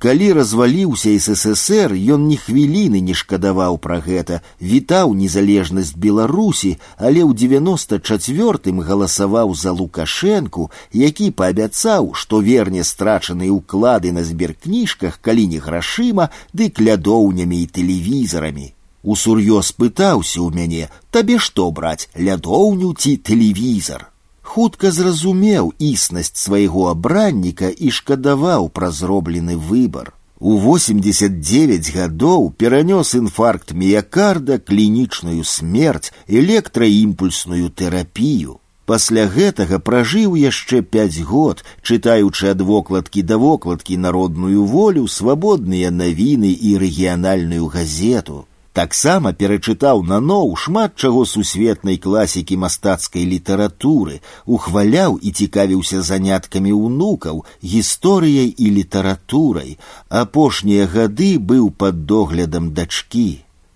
Калі 0.05 0.33
разваліўся 0.33 1.10
ССР, 1.21 1.93
ён 1.93 2.23
ні 2.25 2.37
хвіліны 2.41 3.01
не 3.05 3.12
шкадаваў 3.12 3.75
пра 3.85 3.99
гэта, 4.01 4.39
вітаў 4.69 5.12
незалежнасць 5.12 5.93
Беларусі, 5.93 6.71
але 6.97 7.21
ў 7.21 7.37
94 7.37 8.73
галасаваў 8.81 9.53
за 9.62 9.76
Лукашэнку, 9.76 10.71
які 10.97 11.28
паабяцаў, 11.37 12.17
што 12.17 12.41
верне 12.41 12.81
страчаныя 12.81 13.53
ўклады 13.53 14.12
на 14.17 14.25
зберкніжках, 14.25 15.21
калі 15.21 15.44
не 15.53 15.60
грашыма, 15.60 16.31
дык 16.57 16.81
лядоўнямі 16.81 17.60
і 17.60 17.69
тэлевізарамі. 17.69 18.73
Усур'ёз 19.05 19.76
пытаўся 19.76 20.41
ў 20.41 20.49
мяне: 20.57 20.89
табе 21.12 21.37
што 21.37 21.69
браць, 21.69 22.09
лядоўню 22.17 22.97
ці 22.97 23.19
тэлевізор 23.21 24.09
хутка 24.55 24.91
зразумеў 24.91 25.73
існасць 25.78 26.39
свайго 26.44 26.87
абранніка 26.93 27.69
і 27.71 27.91
шкадаваў 27.99 28.69
пра 28.78 28.91
зроблены 28.91 29.57
выбар. 29.57 30.10
У 30.41 30.57
89 30.65 31.91
гадоў 31.94 32.49
перанёс 32.62 33.15
інфаркт 33.19 33.75
міякарда, 33.83 34.59
клінічную 34.59 35.44
смерць, 35.44 36.12
электраімпульсную 36.26 37.71
тэрапію. 37.71 38.59
Пасля 38.91 39.28
гэтага 39.31 39.78
пражыў 39.78 40.35
яшчэ 40.41 40.83
пяць 40.83 41.23
год, 41.23 41.62
чытаючы 41.87 42.51
ад 42.51 42.65
вокладкі 42.73 43.23
да 43.23 43.37
вокладкі 43.37 44.01
народную 44.07 44.65
волю, 44.65 45.07
свабодныя 45.07 45.93
навіны 45.94 46.51
і 46.51 46.78
рэгіянальную 46.83 47.69
газету 47.69 48.47
таксама 48.75 49.33
перачытаў 49.41 50.03
наноў 50.12 50.55
шмат 50.62 50.94
чаго 50.97 51.25
сусветнай 51.33 51.99
класікі 52.05 52.57
мастацкай 52.65 53.26
літаратуры, 53.33 54.21
ухваляў 54.47 55.19
і 55.19 55.33
цікавіўся 55.43 56.03
заняткамі 56.03 56.73
ўнукаў, 56.73 57.44
гісторыяй 57.75 58.51
і 58.57 58.71
літаратурай. 58.78 59.76
Апошнія 60.09 60.87
гады 60.87 61.37
быў 61.53 61.71
пад 61.71 62.07
доглядам 62.07 62.73
дачкі. 62.75 63.31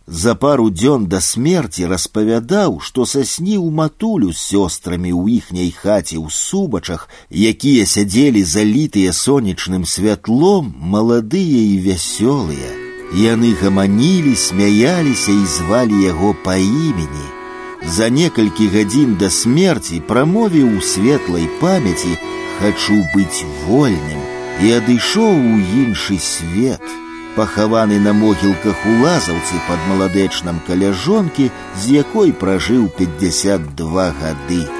За 0.06 0.34
пару 0.34 0.68
дзён 0.68 1.06
да 1.08 1.20
смерці 1.24 1.86
распавядаў, 1.88 2.80
што 2.80 3.06
сасніў 3.08 3.64
матулю 3.72 4.32
з 4.36 4.38
сёстрамі 4.52 5.12
ў 5.16 5.40
іхняй 5.40 5.70
хаце 5.72 6.20
ў 6.20 6.28
субачах, 6.28 7.08
якія 7.32 7.88
сядзелі 7.88 8.44
залітыя 8.44 9.16
сонечным 9.16 9.88
святлом, 9.88 10.74
маладыя 10.76 11.60
і 11.72 11.76
вясёлыя. 11.88 12.87
Яны 13.14 13.54
гаманілі, 13.62 14.34
смяяліся 14.36 15.32
і 15.32 15.46
звалі 15.46 16.02
яго 16.02 16.34
па 16.44 16.56
імені. 16.56 17.26
За 17.86 18.08
некалькі 18.08 18.68
гадзін 18.74 19.16
да 19.20 19.30
смерці 19.30 20.00
прамовіў 20.08 20.78
у 20.78 20.80
светлай 20.80 21.48
памяці 21.60 22.18
хачу 22.58 22.98
быць 23.14 23.44
вольным 23.66 24.22
і 24.62 24.72
адышоў 24.78 25.34
у 25.34 25.58
іншы 25.84 26.18
свет. 26.18 26.94
Пахаваны 27.36 27.98
на 27.98 28.12
могілках 28.14 28.86
у 28.86 28.94
лазаўцы 29.02 29.58
пад 29.68 29.82
маладэчнам 29.90 30.62
каля 30.66 30.92
жонкі, 30.92 31.50
з 31.74 31.98
якой 31.98 32.32
пражыў 32.32 32.88
52 32.98 34.08
гады. 34.22 34.77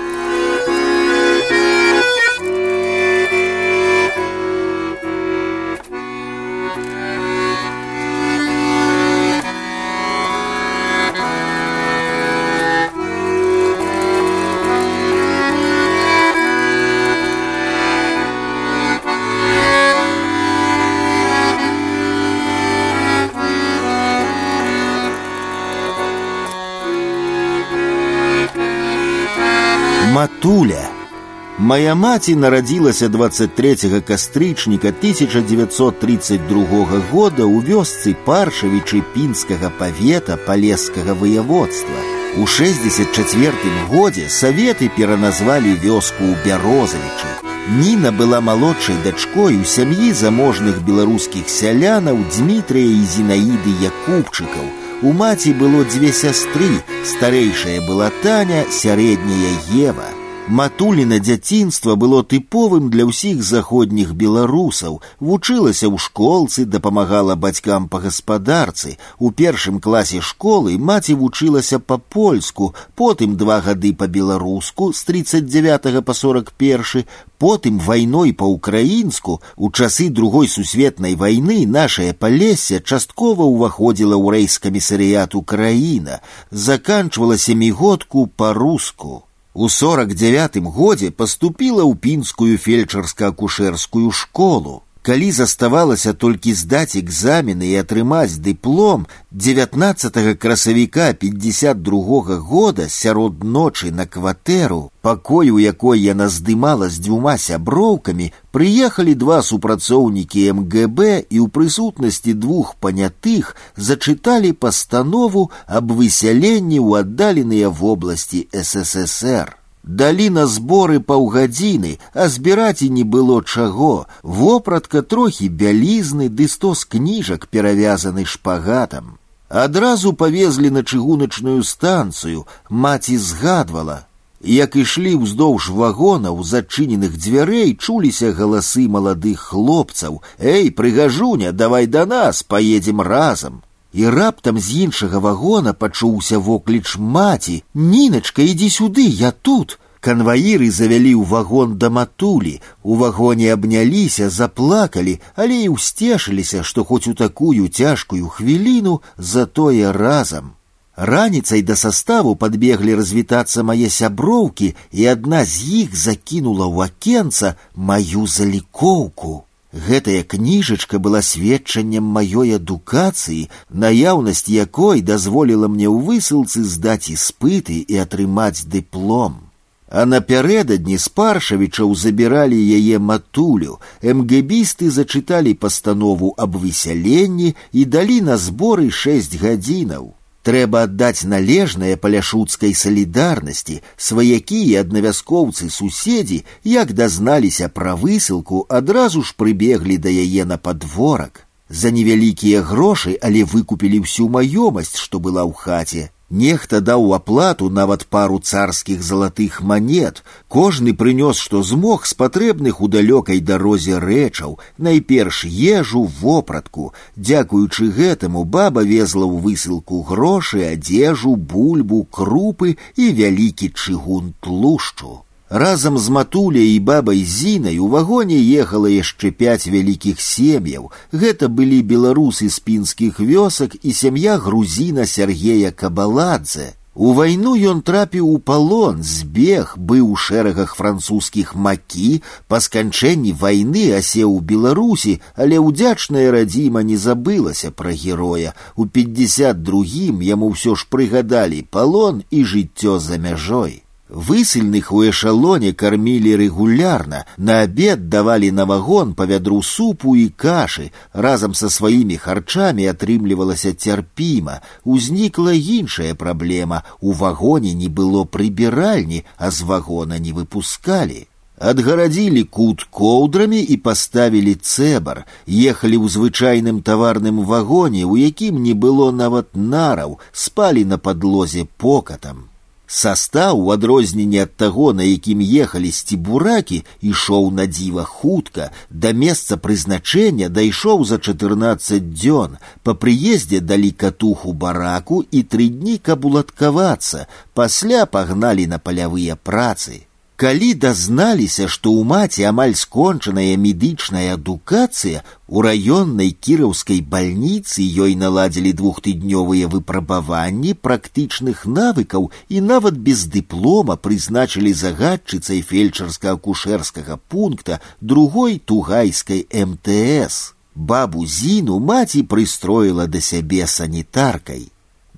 Моя 31.69 31.95
маці 31.95 32.35
нарадзілася 32.35 33.09
23 33.09 34.01
кастрычніка 34.01 34.89
1932 34.89 37.03
года 37.13 37.47
ў 37.47 37.63
вёсцы 37.63 38.17
паршавічы 38.27 39.03
пінскага 39.15 39.71
павета 39.79 40.37
палескага 40.37 41.15
ваяводства. 41.15 42.15
У 42.37 42.47
64 42.47 43.53
годзе 43.89 44.29
саветы 44.29 44.91
пераназвалі 44.97 45.79
вёску 45.79 46.27
ў 46.27 46.35
бярозавічы. 46.43 47.31
Ніна 47.79 48.11
была 48.11 48.41
малодшай 48.41 48.97
дачкой 49.05 49.57
у 49.57 49.65
сям'і 49.65 50.11
заможных 50.13 50.83
беларускіх 50.83 51.49
сялянаў 51.49 52.19
Дмітрыя 52.35 52.91
і 52.99 53.07
Зінаіды 53.15 53.79
Якубчыкаў. 53.79 54.67
У 55.07 55.13
маці 55.13 55.55
было 55.55 55.87
дзве 55.87 56.11
сястры, 56.11 56.83
старэйшая 57.07 57.79
была 57.87 58.11
Таня, 58.27 58.67
сярэдняя 58.69 59.55
Ева. 59.71 60.18
Матуліна 60.49 61.19
дзяцінства 61.25 61.95
было 61.97 62.19
тыповым 62.23 62.91
для 62.93 63.07
ўсіх 63.09 63.41
заходніх 63.41 64.11
беларусаў, 64.13 65.01
вучылася 65.17 65.89
ў 65.89 65.97
школцы, 65.97 66.67
дапамагала 66.69 67.33
бацькам 67.33 67.89
па 67.89 68.03
гаспадарцы. 68.05 68.99
У 69.17 69.33
першым 69.33 69.81
класе 69.81 70.21
школы 70.21 70.77
маці 70.77 71.17
вучылася 71.17 71.81
па-польску, 71.81 72.75
потым 72.93 73.41
два 73.41 73.63
гады 73.65 73.97
па-беларуску 73.97 74.93
з 74.93 75.03
39 75.09 76.05
па 76.05 76.13
41, 76.13 77.09
потым 77.41 77.81
вайной 77.81 78.37
па-украінску 78.37 79.41
у 79.57 79.71
часы 79.73 80.11
другой 80.11 80.53
сусветнай 80.53 81.17
вайны 81.17 81.65
нашае 81.65 82.13
палессе 82.13 82.85
часткова 82.85 83.49
ўваходзіла 83.49 84.21
ў 84.21 84.45
рэйскамісарыят 84.45 85.33
Украіна, 85.35 86.21
заканчвала 86.51 87.41
семігодку 87.41 88.29
па-руску. 88.29 89.25
У 89.55 89.69
49 89.69 90.57
годзе 90.75 91.11
паступіла 91.11 91.85
ў 91.87 91.95
пінскую 91.95 92.59
фельчарска-акушэрскую 92.59 94.11
школу. 94.11 94.83
Калі 95.09 95.27
заставалася 95.37 96.15
толькі 96.17 96.55
здаць 96.57 96.97
экзамены 96.97 97.67
і 97.69 97.75
атрымаць 97.77 98.41
дыплом 98.45 99.03
19 99.33 100.39
красавіка 100.41 101.13
52 101.13 102.39
года 102.41 102.89
сярод 102.89 103.45
ночы 103.45 103.91
на 103.93 104.07
кватэру, 104.07 104.89
пакой, 105.03 105.51
у 105.51 105.59
якой 105.61 106.01
яна 106.01 106.31
здымала 106.33 106.89
з 106.89 107.05
дзвюма 107.05 107.37
сяброўкамі, 107.37 108.31
прыехалі 108.51 109.13
два 109.25 109.43
супрацоўнікі 109.43 110.47
МГБ 110.61 111.29
і 111.29 111.37
ў 111.37 111.47
прысутнасці 111.53 112.33
двух 112.33 112.73
панятых 112.81 113.53
зачыталі 113.77 114.57
пастанову 114.57 115.51
аб 115.67 115.93
высяленні 116.01 116.81
ў 116.81 117.05
аддаленыя 117.05 117.69
вобласці 117.69 118.49
ССР. 118.57 119.53
Далі 119.89 120.31
на 120.31 120.47
зборы 120.47 120.99
паўгадзіны, 121.01 121.99
а 122.15 122.29
збіраць 122.29 122.81
і 122.83 122.89
не 122.89 123.05
было 123.05 123.43
чаго. 123.43 124.07
Вопратка 124.23 125.03
трохі 125.03 125.49
бялізны 125.49 126.29
ды 126.29 126.49
сто 126.49 126.73
з 126.75 126.85
кніжак 126.85 127.47
перавязаны 127.53 128.25
шпагатам. 128.25 129.19
Адразу 129.49 130.15
павезлі 130.15 130.71
на 130.71 130.83
чыгуначную 130.83 131.63
станцыю, 131.63 132.47
маці 132.71 133.19
згадвала. 133.19 134.07
Як 134.41 134.77
ішлі 134.77 135.13
ўздоўж 135.21 135.69
вагонаў 135.73 136.41
зачыненых 136.45 137.17
дзвярэй 137.17 137.77
чуліся 137.77 138.33
галасы 138.33 138.89
маладых 138.89 139.53
хлопцаў: « 139.53 140.39
Эй, 140.39 140.71
прыгажуня, 140.71 141.53
давай 141.53 141.87
да 141.87 142.05
нас, 142.05 142.43
поедем 142.43 143.01
разам. 143.01 143.63
І 143.93 144.09
раптам 144.09 144.59
з 144.59 144.85
іншага 144.85 145.19
вагона 145.19 145.73
пачуўся 145.73 146.39
вокліч 146.39 146.97
маці: « 146.99 147.75
Ніначка, 147.75 148.43
ідзі 148.43 148.71
сюды, 148.71 149.07
я 149.07 149.31
тут. 149.31 149.79
Канваіры 150.05 150.67
завялі 150.69 151.15
ў 151.17 151.25
вагон 151.25 151.79
да 151.81 151.89
матулі. 151.89 152.61
У 152.83 152.97
вагоне 153.01 153.53
абняліся, 153.55 154.29
заплакалі, 154.29 155.15
але 155.35 155.65
і 155.65 155.71
ўсцешыліся, 155.77 156.61
што 156.61 156.85
хоць 156.85 157.09
у 157.09 157.15
такую 157.15 157.69
цяжкую 157.69 158.29
хвіліну 158.29 159.01
затое 159.17 159.93
разам. 159.97 160.53
Раніцай 160.97 161.63
да 161.63 161.77
составу 161.77 162.37
подбеглі 162.37 162.95
развітацца 163.01 163.65
мае 163.65 163.89
сяброўкі, 163.89 164.75
і 164.93 165.07
адна 165.15 165.41
з 165.49 165.87
іх 165.87 165.97
закінула 165.97 166.69
ў 166.69 166.91
акенца 166.91 167.57
маю 167.75 168.29
залікоўку. 168.29 169.48
Гэтая 169.75 170.23
кніжачка 170.23 171.01
была 171.03 171.21
сведчаннем 171.21 172.05
маёй 172.17 172.55
адукацыі, 172.55 173.51
наяўнасць 173.71 174.47
якой 174.47 175.03
дазволіла 175.03 175.67
мне 175.67 175.89
ў 175.91 175.99
высылцы 176.07 176.63
здаць 176.63 177.11
іспыты 177.11 177.83
і 177.83 177.99
атрымаць 178.05 178.63
дыплом. 178.71 179.51
А 179.91 180.07
напярэдадні 180.07 180.99
спаршавічаў 180.99 181.95
забіралі 181.95 182.59
яе 182.79 182.99
матулю. 182.99 183.79
МГбісты 184.03 184.91
зачыталі 184.95 185.55
пастанову 185.55 186.35
аб 186.39 186.55
высяленні 186.55 187.55
і 187.73 187.85
далі 187.85 188.21
на 188.31 188.39
зборы 188.39 188.91
шэсць 188.91 189.35
гадзінаў. 189.43 190.15
Трэба 190.45 190.83
аддаць 190.87 191.25
належнае 191.25 191.95
паляшуцкай 191.97 192.75
салідарнасці, 192.77 193.81
сваякі 193.97 194.61
і 194.71 194.75
аднавяскоўцы 194.83 195.71
суседзі, 195.73 196.45
як 196.69 196.93
дазналіся 196.93 197.69
пра 197.79 197.95
высылку, 198.03 198.67
адразу 198.69 199.23
ж 199.23 199.33
прыбеглі 199.41 199.97
да 199.97 200.13
яе 200.13 200.45
на 200.45 200.59
падворак. 200.59 201.47
За 201.69 201.91
невялікія 201.91 202.61
грошы, 202.61 203.17
але 203.23 203.49
выкупілі 203.49 204.05
ўсю 204.05 204.29
маёмасць, 204.29 205.01
што 205.01 205.17
была 205.19 205.49
ў 205.49 205.53
хаце. 205.57 206.03
Нехта 206.31 206.81
даў 206.81 207.13
аплату 207.15 207.69
нават 207.71 208.07
пару 208.11 208.39
царскіх 208.39 209.03
залатых 209.09 209.61
манет. 209.61 210.23
Кожны 210.49 210.95
прынёс, 211.03 211.37
што 211.39 211.63
змог 211.63 212.07
з 212.11 212.15
патрэбных 212.23 212.81
у 212.81 212.89
далёкай 212.89 213.41
дарозе 213.41 213.99
рэчаў, 213.99 214.59
найперш 214.79 215.45
ежу 215.45 216.03
вопратку. 216.21 216.93
Дзякуючы 217.17 217.91
гэтаму 217.99 218.45
баба 218.45 218.83
везла 218.83 219.29
ў 219.29 219.37
высылку 219.45 220.03
грошы, 220.03 220.65
адзежу, 220.73 221.37
бульбу, 221.37 222.03
крупы 222.11 222.75
і 222.97 223.13
вялікі 223.21 223.71
чыгун 223.71 224.35
тлушчу. 224.41 225.23
Разам 225.51 225.99
з 225.99 226.09
матуляй 226.09 226.71
і 226.75 226.79
бабай 226.81 227.25
зінай 227.25 227.79
у 227.79 227.89
вагоне 227.89 228.39
ехала 228.63 228.89
яшчэ 228.89 229.31
пяць 229.31 229.69
вялікіх 229.71 230.21
сем'яў. 230.21 230.89
Гэта 231.13 231.49
былі 231.49 231.83
беларусы 231.83 232.49
з 232.49 232.59
пінскіх 232.59 233.21
вёсак 233.21 233.77
і 233.83 233.93
сям'я 233.93 234.39
грузіна 234.39 235.07
Сергея 235.07 235.71
Кабаладзе. 235.71 236.73
У 236.95 237.13
вайну 237.13 237.53
ён 237.59 237.83
трапіў 237.83 238.27
у 238.31 238.39
палон, 238.39 239.03
збег, 239.03 239.75
быў 239.77 240.11
у 240.15 240.17
шэрагах 240.17 240.75
французскіх 240.79 241.55
макі, 241.55 242.23
па 242.47 242.61
сканчэнні 242.63 243.35
вайны 243.35 243.87
асеў 243.99 244.35
у 244.35 244.41
Беларусі, 244.41 245.19
але 245.35 245.59
ўдзячная 245.59 246.31
радзіма 246.31 246.83
не 246.83 246.97
забылася 246.97 247.71
пра 247.71 247.91
героя. 247.91 248.55
У 248.77 248.87
52 248.87 250.23
яму 250.23 250.55
ўсё 250.55 250.79
ж 250.79 250.87
прыгадалі 250.89 251.67
палон 251.71 252.23
і 252.31 252.45
жыццё 252.47 252.99
за 252.99 253.19
мяжой. 253.19 253.83
Высыльных 254.09 254.93
у 254.93 255.03
эшалоне 255.03 255.73
кормили 255.73 256.31
регулярно, 256.31 257.25
на 257.39 257.61
обед 257.61 258.11
давали 258.11 258.51
на 258.51 258.67
вагон 258.67 259.15
по 259.15 259.25
вядру 259.25 259.63
супу 259.63 260.15
и 260.15 260.29
каши, 260.29 260.93
разом 261.13 261.55
со 261.55 261.71
своими 261.71 262.17
харчами 262.17 262.85
атрымлівалася 262.85 263.73
терпимо. 263.73 264.61
Узникла 264.85 265.55
іншая 265.55 266.15
проблема, 266.15 266.85
у 267.01 267.13
вагоне 267.13 267.73
не 267.73 267.89
было 267.89 268.25
прибиральни, 268.25 269.25
а 269.39 269.51
з 269.51 269.63
вагона 269.63 270.19
не 270.19 270.33
выпускали. 270.33 271.27
Адгарадзілі 271.59 272.45
кут 272.45 272.87
коўдрамі 272.91 273.61
і 273.63 273.77
паставілі 273.77 274.55
цэбар, 274.55 275.25
ехалі 275.49 275.97
ў 275.97 276.07
звычайным 276.13 276.83
таварным 276.83 277.41
вагоне, 277.43 278.05
у 278.05 278.17
якім 278.21 278.61
не 278.63 278.75
было 278.75 279.11
нават 279.11 279.55
нараў, 279.55 280.19
спалі 280.33 280.85
на 280.85 280.99
падлозе 280.99 281.65
покатам. 281.79 282.48
Састаў, 282.89 283.61
у 283.67 283.71
адрозненне 283.73 284.43
ад 284.45 284.53
таго, 284.61 284.93
на 284.93 285.03
якім 285.09 285.41
ехалі 285.41 285.91
сцібуракі, 285.91 286.85
ішоў 287.01 287.49
на 287.51 287.65
дзіва 287.67 288.05
хутка, 288.05 288.71
да 288.91 289.13
месца 289.25 289.57
прызначэння 289.57 290.51
дайшоў 290.53 291.05
за 291.09 291.19
14 291.19 292.13
дзён. 292.13 292.59
Па 292.85 292.95
прыездзе 292.95 293.61
далі 293.61 293.91
катуху 293.91 294.53
бараку 294.53 295.25
і 295.31 295.43
тры 295.43 295.69
дні 295.73 295.97
каб 295.99 296.29
уладкавацца, 296.29 297.27
пасля 297.55 298.05
пагналі 298.05 298.67
на 298.67 298.79
палявыя 298.79 299.37
працы. 299.37 300.05
Калі 300.39 300.75
дазналіся, 300.75 301.69
што 301.71 301.91
ў 301.95 302.03
маці 302.11 302.43
амаль 302.49 302.73
скончаная 302.75 303.55
медычная 303.65 304.35
адукацыя, 304.35 305.23
у 305.47 305.63
раённай 305.63 306.33
кіраўскай 306.47 306.99
бальніцы 307.13 307.87
ёй 307.87 308.17
наладзілі 308.19 308.73
двухтыднёвыя 308.81 309.71
выпрабаванні 309.71 310.75
практычных 310.75 311.63
навыкаў 311.71 312.29
і 312.51 312.65
нават 312.73 312.99
без 312.99 313.25
дыплома 313.31 313.95
прызначылі 313.95 314.75
загадчыцай 314.75 315.63
фельчарска-акушэрскага 315.71 317.21
пункта 317.31 317.81
другой 318.01 318.59
тугайскай 318.59 319.47
МТС. 319.49 320.53
Бабу 320.75 321.27
Зіну 321.31 321.79
маці 321.79 322.27
прыстроіла 322.27 323.07
да 323.07 323.21
сябе 323.23 323.71
санітаркай. 323.71 324.67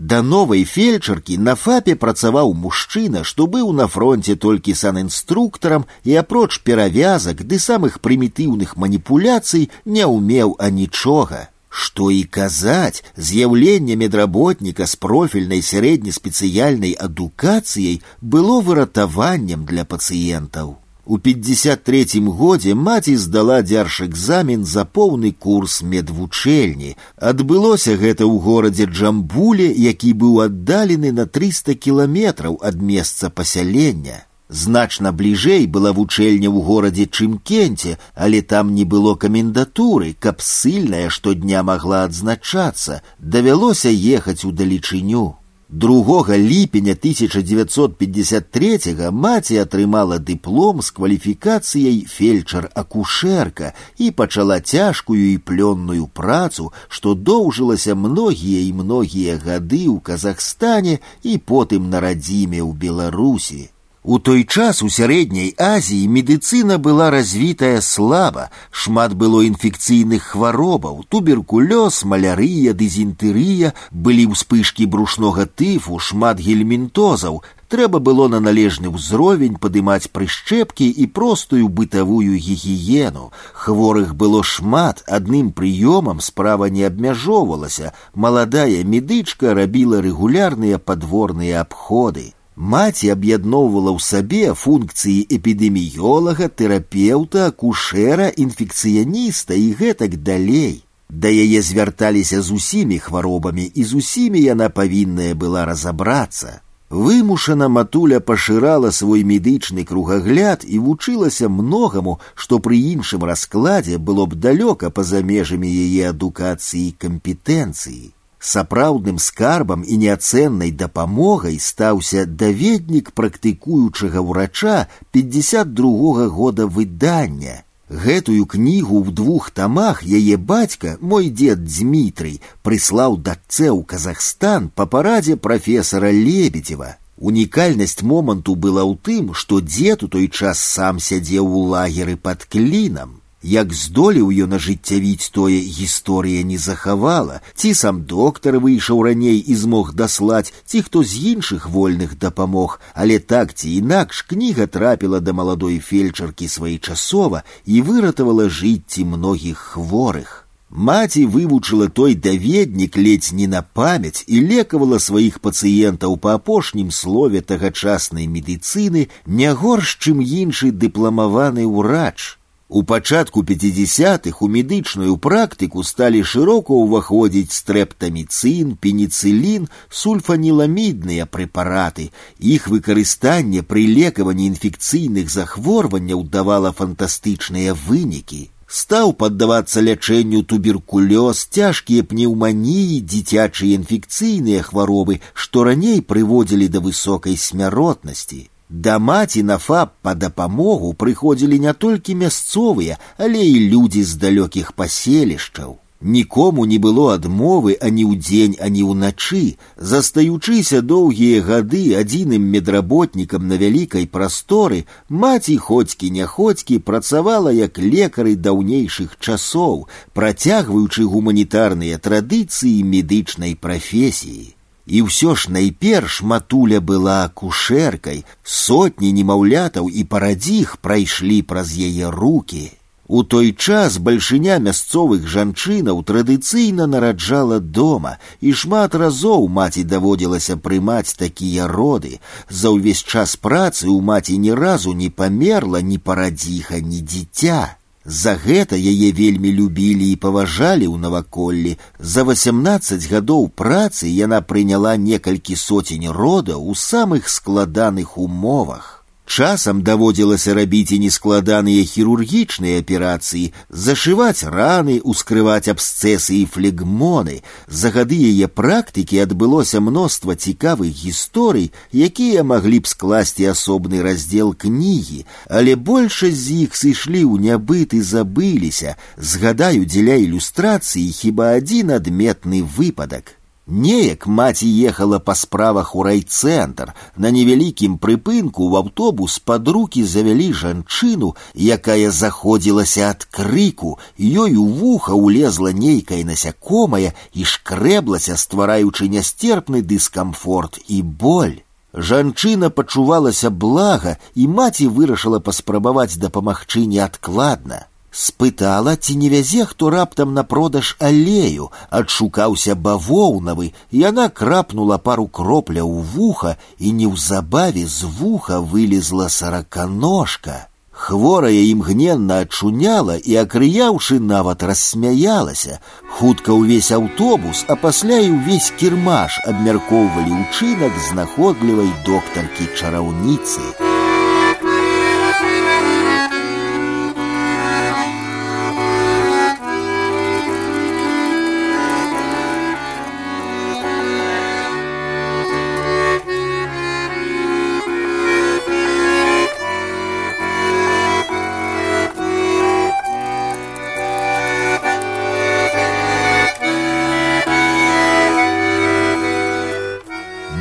Да 0.01 0.20
новай 0.22 0.65
фельчаркі 0.69 1.38
на 1.40 1.54
фапе 1.56 1.94
працаваў 1.97 2.52
мужчына, 2.52 3.24
што 3.24 3.47
быў 3.47 3.72
на 3.72 3.86
фронте 3.88 4.36
толькі 4.36 4.74
санінструктарам 4.76 5.86
і 6.04 6.17
апроч 6.20 6.60
перавязак 6.69 7.40
ды 7.49 7.58
самых 7.58 8.01
прымітыўных 8.04 8.76
маніпуляцый 8.76 9.70
не 9.85 10.04
ўмеў 10.04 10.56
анічога. 10.60 11.49
Што 11.70 12.10
і 12.10 12.22
казаць, 12.24 13.04
з'яўленне 13.17 13.97
медработніка 13.97 14.86
з 14.86 14.97
профільнай 14.97 15.65
сярэднеспецыяльнай 15.65 16.92
адукацыяй 16.92 18.02
было 18.20 18.60
выратаваннем 18.60 19.65
для 19.65 19.85
пацыентаў. 19.85 20.76
У 21.10 21.19
53 21.19 22.20
годзе 22.26 22.74
маці 22.74 23.17
здала 23.17 23.62
дзяржэкзамен 23.62 24.65
за 24.65 24.83
поўны 24.85 25.31
курс 25.31 25.83
медвучэльні. 25.83 26.97
Адбылося 27.17 27.94
гэта 27.94 28.26
ў 28.26 28.42
горадзе 28.42 28.86
Джамбуле, 28.90 29.70
які 29.70 30.10
быў 30.12 30.40
аддалены 30.47 31.12
на 31.12 31.26
300 31.26 31.78
кіламетраў 31.78 32.58
ад 32.58 32.83
месца 32.83 33.31
пасялення. 33.31 34.26
Значна 34.49 35.12
бліжэй 35.12 35.70
была 35.70 35.94
вучэльня 35.94 36.51
ў 36.51 36.58
горадзе 36.67 37.06
Чымкенце, 37.06 37.99
але 38.15 38.42
там 38.42 38.74
не 38.74 38.83
было 38.83 39.15
камендатуры, 39.15 40.15
каб 40.19 40.42
ссыльная 40.42 41.08
штодня 41.10 41.62
магла 41.62 42.02
адзначацца, 42.10 43.02
давялося 43.19 43.90
ехаць 43.90 44.44
у 44.44 44.51
далечыню. 44.51 45.26
Другога 45.70 46.38
ліпеня 46.38 46.92
1953 46.92 49.10
маці 49.10 49.56
атрымала 49.58 50.22
дыплом 50.22 50.78
з 50.78 50.94
кваліфікацыяй 50.94 52.06
фельчар-акушэрка 52.06 53.74
і 53.99 54.15
пачала 54.15 54.60
цяжкую 54.60 55.35
і 55.35 55.42
плённую 55.42 56.06
працу, 56.06 56.72
што 56.88 57.15
доўжылася 57.15 57.94
многія 57.99 58.62
і 58.62 58.72
многія 58.78 59.42
гады 59.42 59.90
ў 59.90 60.01
Казахстане 60.01 61.02
і 61.26 61.38
потым 61.42 61.90
на 61.90 61.99
радзіме 61.99 62.62
ў 62.62 62.70
Беларусі. 62.70 63.74
У 64.06 64.20
той 64.20 64.44
час 64.44 64.85
у 64.86 64.88
сярэдняй 64.88 65.49
Азіі 65.58 66.06
медыцына 66.06 66.76
была 66.78 67.10
развітая 67.10 67.81
слаба, 67.83 68.44
шмат 68.70 69.17
было 69.19 69.40
інфекцыйных 69.42 70.28
хваробаў, 70.31 71.01
туберкулёз, 71.10 72.04
малярыя, 72.06 72.70
дызентырыя, 72.70 73.72
былі 73.90 74.28
ўспышкі 74.31 74.86
брушнога 74.86 75.49
тыфу, 75.51 75.99
шмат 75.99 76.38
гельмінтозаў. 76.38 77.42
Трэба 77.67 77.99
было 77.99 78.28
на 78.31 78.38
належны 78.38 78.94
ўзровень 78.94 79.58
падымаць 79.58 80.06
прышчэпкі 80.15 80.86
і 80.86 81.10
простую 81.10 81.67
бытавую 81.67 82.38
гігіену. 82.38 83.33
Хворых 83.58 84.15
было 84.15 84.47
шмат, 84.47 85.02
адным 85.10 85.51
прыёмам 85.51 86.22
справа 86.22 86.70
не 86.70 86.86
абмяжоўвалася. 86.86 87.90
Маладая 88.15 88.86
медычка 88.86 89.51
рабіла 89.51 89.99
рэгулярныя 89.99 90.78
падворныя 90.78 91.67
абходы. 91.67 92.36
Маці 92.56 93.12
аб'ядноўвала 93.12 93.92
ў 93.92 94.01
сабе 94.01 94.54
функцыі 94.56 95.28
эпідэміёлага, 95.36 96.49
тэрапеўта, 96.49 97.52
акушэра, 97.52 98.33
інфекцыяніста 98.33 99.52
і 99.52 99.69
гэтак 99.76 100.17
далей. 100.24 100.81
Да 101.08 101.28
яе 101.28 101.60
звярталіся 101.62 102.40
з 102.42 102.51
усімі 102.51 102.99
хваробамі 102.99 103.70
і 103.74 103.85
з 103.85 104.01
усімі 104.01 104.40
яна 104.40 104.69
павінная 104.69 105.35
была 105.35 105.67
разабрацца. 105.69 106.60
Вымушана 106.88 107.69
матуля 107.69 108.20
пашырала 108.20 108.90
свой 108.90 109.22
медычны 109.24 109.85
кругагляд 109.85 110.65
і 110.65 110.78
вучылася 110.78 111.49
многаму, 111.49 112.20
што 112.35 112.58
пры 112.58 112.78
іншым 112.78 113.24
раскладзе 113.26 113.99
было 113.99 114.26
б 114.26 114.38
далёка 114.38 114.90
па-за 114.90 115.22
межамі 115.22 115.67
яе 115.67 116.10
адукацыі 116.10 116.88
і 116.88 116.94
кампетэнцыі. 117.04 118.15
Сапраўдным 118.40 119.19
скарбам 119.19 119.83
і 119.83 119.97
неацэннай 120.02 120.70
дапамогай 120.70 121.56
стаўся 121.58 122.26
даведнік 122.26 123.10
практыкуючага 123.12 124.22
ўрача 124.22 124.86
52 125.10 126.28
года 126.28 126.67
выдання. 126.67 127.62
Гэтую 127.88 128.47
кнігу 128.47 128.99
ў 129.02 129.15
двух 129.15 129.51
тамах 129.51 130.02
яе 130.02 130.36
бацька, 130.36 130.99
мой 131.01 131.31
дзед 131.31 131.62
Дмітрый, 131.65 132.40
прыслаў 132.62 133.19
дачцэ 133.19 133.70
ў 133.70 133.83
Казахстан 133.86 134.70
па 134.74 134.86
парадзе 134.86 135.36
прафесара 135.36 136.10
Лебедева. 136.10 136.97
Унікальнасць 137.19 138.02
моманту 138.02 138.54
была 138.54 138.83
ў 138.83 138.99
тым, 139.01 139.35
што 139.35 139.62
дзед 139.62 140.02
у 140.02 140.08
той 140.08 140.26
час 140.28 140.58
сам 140.58 140.99
сядзеў 140.99 141.47
у 141.47 141.62
лагеры 141.70 142.17
пад 142.17 142.44
клінам. 142.44 143.19
Як 143.47 143.72
здолеў 143.78 144.31
ён 144.44 144.56
ажыццявіць 144.56 145.31
тое 145.31 145.58
гісторыя 145.60 146.42
не 146.42 146.56
захавала, 146.58 147.40
ці 147.54 147.74
сам 147.81 148.01
доктар 148.02 148.56
выйшаў 148.65 149.02
раней 149.06 149.38
і 149.38 149.54
змог 149.54 149.92
даслаць, 149.94 150.52
ці 150.65 150.83
хто 150.83 151.04
з 151.04 151.20
іншых 151.33 151.69
вольных 151.69 152.17
дапамог, 152.19 152.81
але 152.94 153.19
так 153.19 153.54
ці 153.54 153.70
інакш 153.76 154.22
кніга 154.22 154.67
трапіла 154.67 155.20
да 155.20 155.33
маладой 155.33 155.78
фельчаркі 155.78 156.49
своечасова 156.49 157.44
і 157.67 157.83
выратавала 157.83 158.49
жыцці 158.49 159.04
многіх 159.04 159.62
хворых. 159.76 160.42
Маці 160.70 161.26
вывучыла 161.31 161.86
той 161.88 162.15
даведнік 162.15 162.97
ледзь 162.97 163.31
не 163.33 163.47
на 163.47 163.62
памяць 163.62 164.24
і 164.26 164.40
лекавала 164.42 164.99
сваіх 164.99 165.38
пацыентаў 165.38 166.17
па 166.19 166.35
апошнім 166.40 166.90
слове 166.90 167.40
тагачаснай 167.40 168.26
медыцыны 168.26 169.06
не 169.26 169.54
горш, 169.54 169.94
чым 170.02 170.19
іншы 170.19 170.72
дыпламаваны 170.72 171.62
ўрач. 171.62 172.40
У 172.70 172.83
пачатку 172.83 173.42
50-х 173.42 174.42
у 174.42 174.49
медычную 174.49 175.17
практыку 175.17 175.85
сталі 175.86 176.22
шырока 176.26 176.74
ўваходзіць 176.74 177.54
стрэптаміцын, 177.54 178.74
пеніцылін, 178.83 179.69
сульфаніламідныя 179.88 181.28
прэпараты. 181.31 182.10
Іх 182.40 182.67
выкарыстанне 182.67 183.62
пры 183.62 183.86
лекаванні 183.86 184.51
інфекцыйных 184.51 185.31
захворванняў 185.31 186.26
давала 186.26 186.74
фантастычныя 186.74 187.78
вынікі. 187.86 188.51
Стаў 188.67 189.15
паддавацца 189.15 189.78
лячэнню 189.78 190.42
туберкулёз, 190.42 191.47
цяжкія 191.47 192.02
пнеўманіі, 192.02 192.99
дзіцячыя 192.99 193.78
інфекцыйныя 193.78 194.67
хваробы, 194.67 195.20
што 195.35 195.62
раней 195.70 196.02
прыводзілі 196.02 196.67
да 196.67 196.83
высокай 196.83 197.38
смяротнасці. 197.38 198.51
Да 198.70 198.99
маці 198.99 199.42
на 199.42 199.58
фаб 199.62 199.94
па 200.02 200.15
дапамогу 200.15 200.92
прыходзілі 200.92 201.58
не 201.65 201.72
толькі 201.72 202.19
мясцовыя, 202.22 202.99
але 203.17 203.42
і 203.47 203.67
людзі 203.72 204.02
з 204.02 204.22
далёкіх 204.22 204.72
паселішчаў. 204.72 205.76
Нікому 206.01 206.67
не 206.67 206.76
было 206.78 207.15
адмовы 207.15 207.78
ані 207.81 208.04
ў 208.04 208.20
дзень, 208.20 208.56
ані 208.60 208.83
ўначы, 208.85 209.56
застаючыся 209.78 210.83
доўгія 210.83 211.40
гады 211.47 211.97
адзіным 211.97 212.42
медработнікам 212.52 213.49
на 213.49 213.56
вялікай 213.56 214.04
прасторы, 214.04 214.85
маці 215.08 215.56
хоцькі 215.56 216.10
няходзькі 216.10 216.78
працавала 216.90 217.54
як 217.54 217.78
лекары 217.78 218.36
даўнейшых 218.36 219.17
часоў, 219.20 219.88
працягваючы 220.12 221.08
гуманітарныя 221.08 221.97
традыцыі 221.97 222.85
медычнай 222.85 223.56
прафесіі. 223.56 224.52
І 224.86 225.02
ўсё 225.02 225.35
ж 225.35 225.51
найперш 225.51 226.22
матуля 226.22 226.78
была 226.81 227.19
акушэркай, 227.26 228.24
сотні 228.42 229.12
немаўлятаў 229.12 229.90
і 229.90 230.04
парадзіх 230.04 230.76
прайшлі 230.78 231.42
праз 231.42 231.74
яе 231.74 232.10
руки. 232.15 232.70
У 233.08 233.22
той 233.22 233.52
час 233.52 233.99
бальшыня 233.99 234.58
мясцовых 234.58 235.26
жанчынаў 235.31 236.02
традыцыйна 236.02 236.86
нараджала 236.90 237.58
дома, 237.60 238.19
і 238.40 238.52
шмат 238.52 238.94
разоў 238.99 239.47
маці 239.58 239.85
даводзілася 239.86 240.56
прымаць 240.56 241.15
такія 241.15 241.70
роды. 241.70 242.19
За 242.51 242.74
ўвесь 242.74 243.06
час 243.06 243.36
працы 243.38 243.86
ў 243.86 244.02
маці 244.02 244.38
ні 244.38 244.54
разу 244.58 244.94
не 244.94 245.10
памерла 245.10 245.83
ні 245.83 245.99
парадзіха, 245.99 246.83
ні 246.83 247.01
дзіця. 247.02 247.78
За 248.06 248.36
гэта 248.38 248.76
яе 248.78 249.10
вельмі 249.10 249.51
любілі 249.52 250.06
і 250.12 250.17
паважалі 250.22 250.86
ў 250.86 250.97
наваколлі. 251.04 251.72
За 251.99 252.22
18 252.22 253.08
гадоў 253.10 253.49
працы 253.51 254.06
яна 254.06 254.40
прыняла 254.40 254.97
некалькі 254.97 255.56
соцень 255.58 256.06
родаў 256.10 256.62
у 256.62 256.74
самых 256.74 257.28
складаных 257.28 258.17
умовах. 258.17 258.99
Часам 259.36 259.83
даводзілася 259.83 260.54
рабіць 260.56 260.94
і 260.97 260.99
нескладаныя 261.02 261.83
хірургічныя 261.85 262.78
аперацыі, 262.81 263.52
зашываць 263.69 264.49
раны, 264.54 264.97
ускрываць 265.12 265.69
абсцэсы 265.69 266.38
і 266.38 266.47
флегмоны. 266.54 267.42
За 267.69 267.90
гады 267.90 268.17
яе 268.17 268.49
практыкі 268.49 269.20
адбылося 269.26 269.83
мноства 269.85 270.38
цікавых 270.40 270.88
гісторый, 270.88 271.69
якія 271.92 272.49
маглі 272.49 272.81
б 272.86 272.88
скласці 272.88 273.51
асобны 273.52 274.01
раздзел 274.01 274.54
кнігі, 274.54 275.26
але 275.51 275.76
большасць 275.76 276.47
з 276.47 276.62
іх 276.65 276.78
сышлі 276.78 277.26
ў 277.26 277.51
нябыт 277.51 277.99
і 277.99 278.01
забыліся. 278.01 278.97
Згадаю 279.19 279.85
дзеля 279.85 280.17
ілюстрацыі 280.22 281.10
хіба 281.12 281.58
адзін 281.58 281.99
адметны 281.99 282.62
выпадак. 282.62 283.36
Неяк 283.67 284.28
маці 284.31 284.69
ехала 284.88 285.19
па 285.19 285.35
справах 285.35 285.97
у 285.99 286.04
райцэнтр. 286.06 286.92
На 287.17 287.33
невялікім 287.35 287.97
прыпынку 287.99 288.62
ў 288.62 288.78
аўтобус 288.78 289.38
пад 289.42 289.67
рукі 289.67 290.04
завялі 290.06 290.52
жанчыну, 290.54 291.35
якая 291.58 292.15
заходзілася 292.15 293.10
ад 293.10 293.26
крыку, 293.26 293.99
ёй 294.22 294.54
у 294.54 294.67
вуха 294.70 295.19
ўлезла 295.19 295.74
нейкае 295.74 296.22
насякомае 296.22 297.10
і 297.35 297.42
шкрэблася, 297.42 298.38
ствараючы 298.38 299.10
нястерпны 299.10 299.83
дыскамфорт 299.83 300.78
і 300.86 301.02
боль. 301.02 301.58
Жанчына 301.90 302.70
пачувалася 302.70 303.51
блага, 303.51 304.15
і 304.38 304.47
маці 304.47 304.86
вырашыла 304.86 305.42
паспрабаваць 305.42 306.22
дапамагчы 306.22 306.86
неадкладна. 306.86 307.90
Спытала, 308.17 308.97
ці 308.97 309.15
не 309.20 309.28
вязе 309.28 309.65
хто 309.69 309.90
раптам 309.90 310.33
на 310.35 310.42
продаж 310.42 310.97
алею, 311.08 311.67
адшукаўся 311.90 312.74
бавоўнавы, 312.74 313.74
яна 313.92 314.28
крапнула 314.28 314.97
пару 314.97 315.26
кропля 315.28 315.85
ў 315.85 316.01
вуха 316.15 316.56
і 316.78 316.92
неўзабаве 317.01 317.85
з 317.85 318.08
вуха 318.20 318.62
вылезла 318.72 319.28
сараканожка. 319.28 320.56
Хворая 320.97 321.60
імгненна 321.72 322.40
адчуняла 322.47 323.19
і, 323.20 323.36
акрыяўшы, 323.44 324.17
нават 324.33 324.65
рассмяялася. 324.65 325.81
Хутка 326.17 326.56
ўвесь 326.56 326.88
аўтобус, 326.97 327.67
а 327.69 327.76
пасля 327.76 328.24
і 328.24 328.33
ўвесь 328.33 328.72
кірмаш 328.81 329.36
абмяркоўвалі 329.44 330.40
ўчынак 330.40 330.97
знаходлівай 331.12 331.92
доктаркі 332.08 332.72
чараўніцы. 332.81 334.10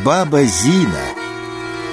баба 0.03 0.43
Зина. 0.43 1.05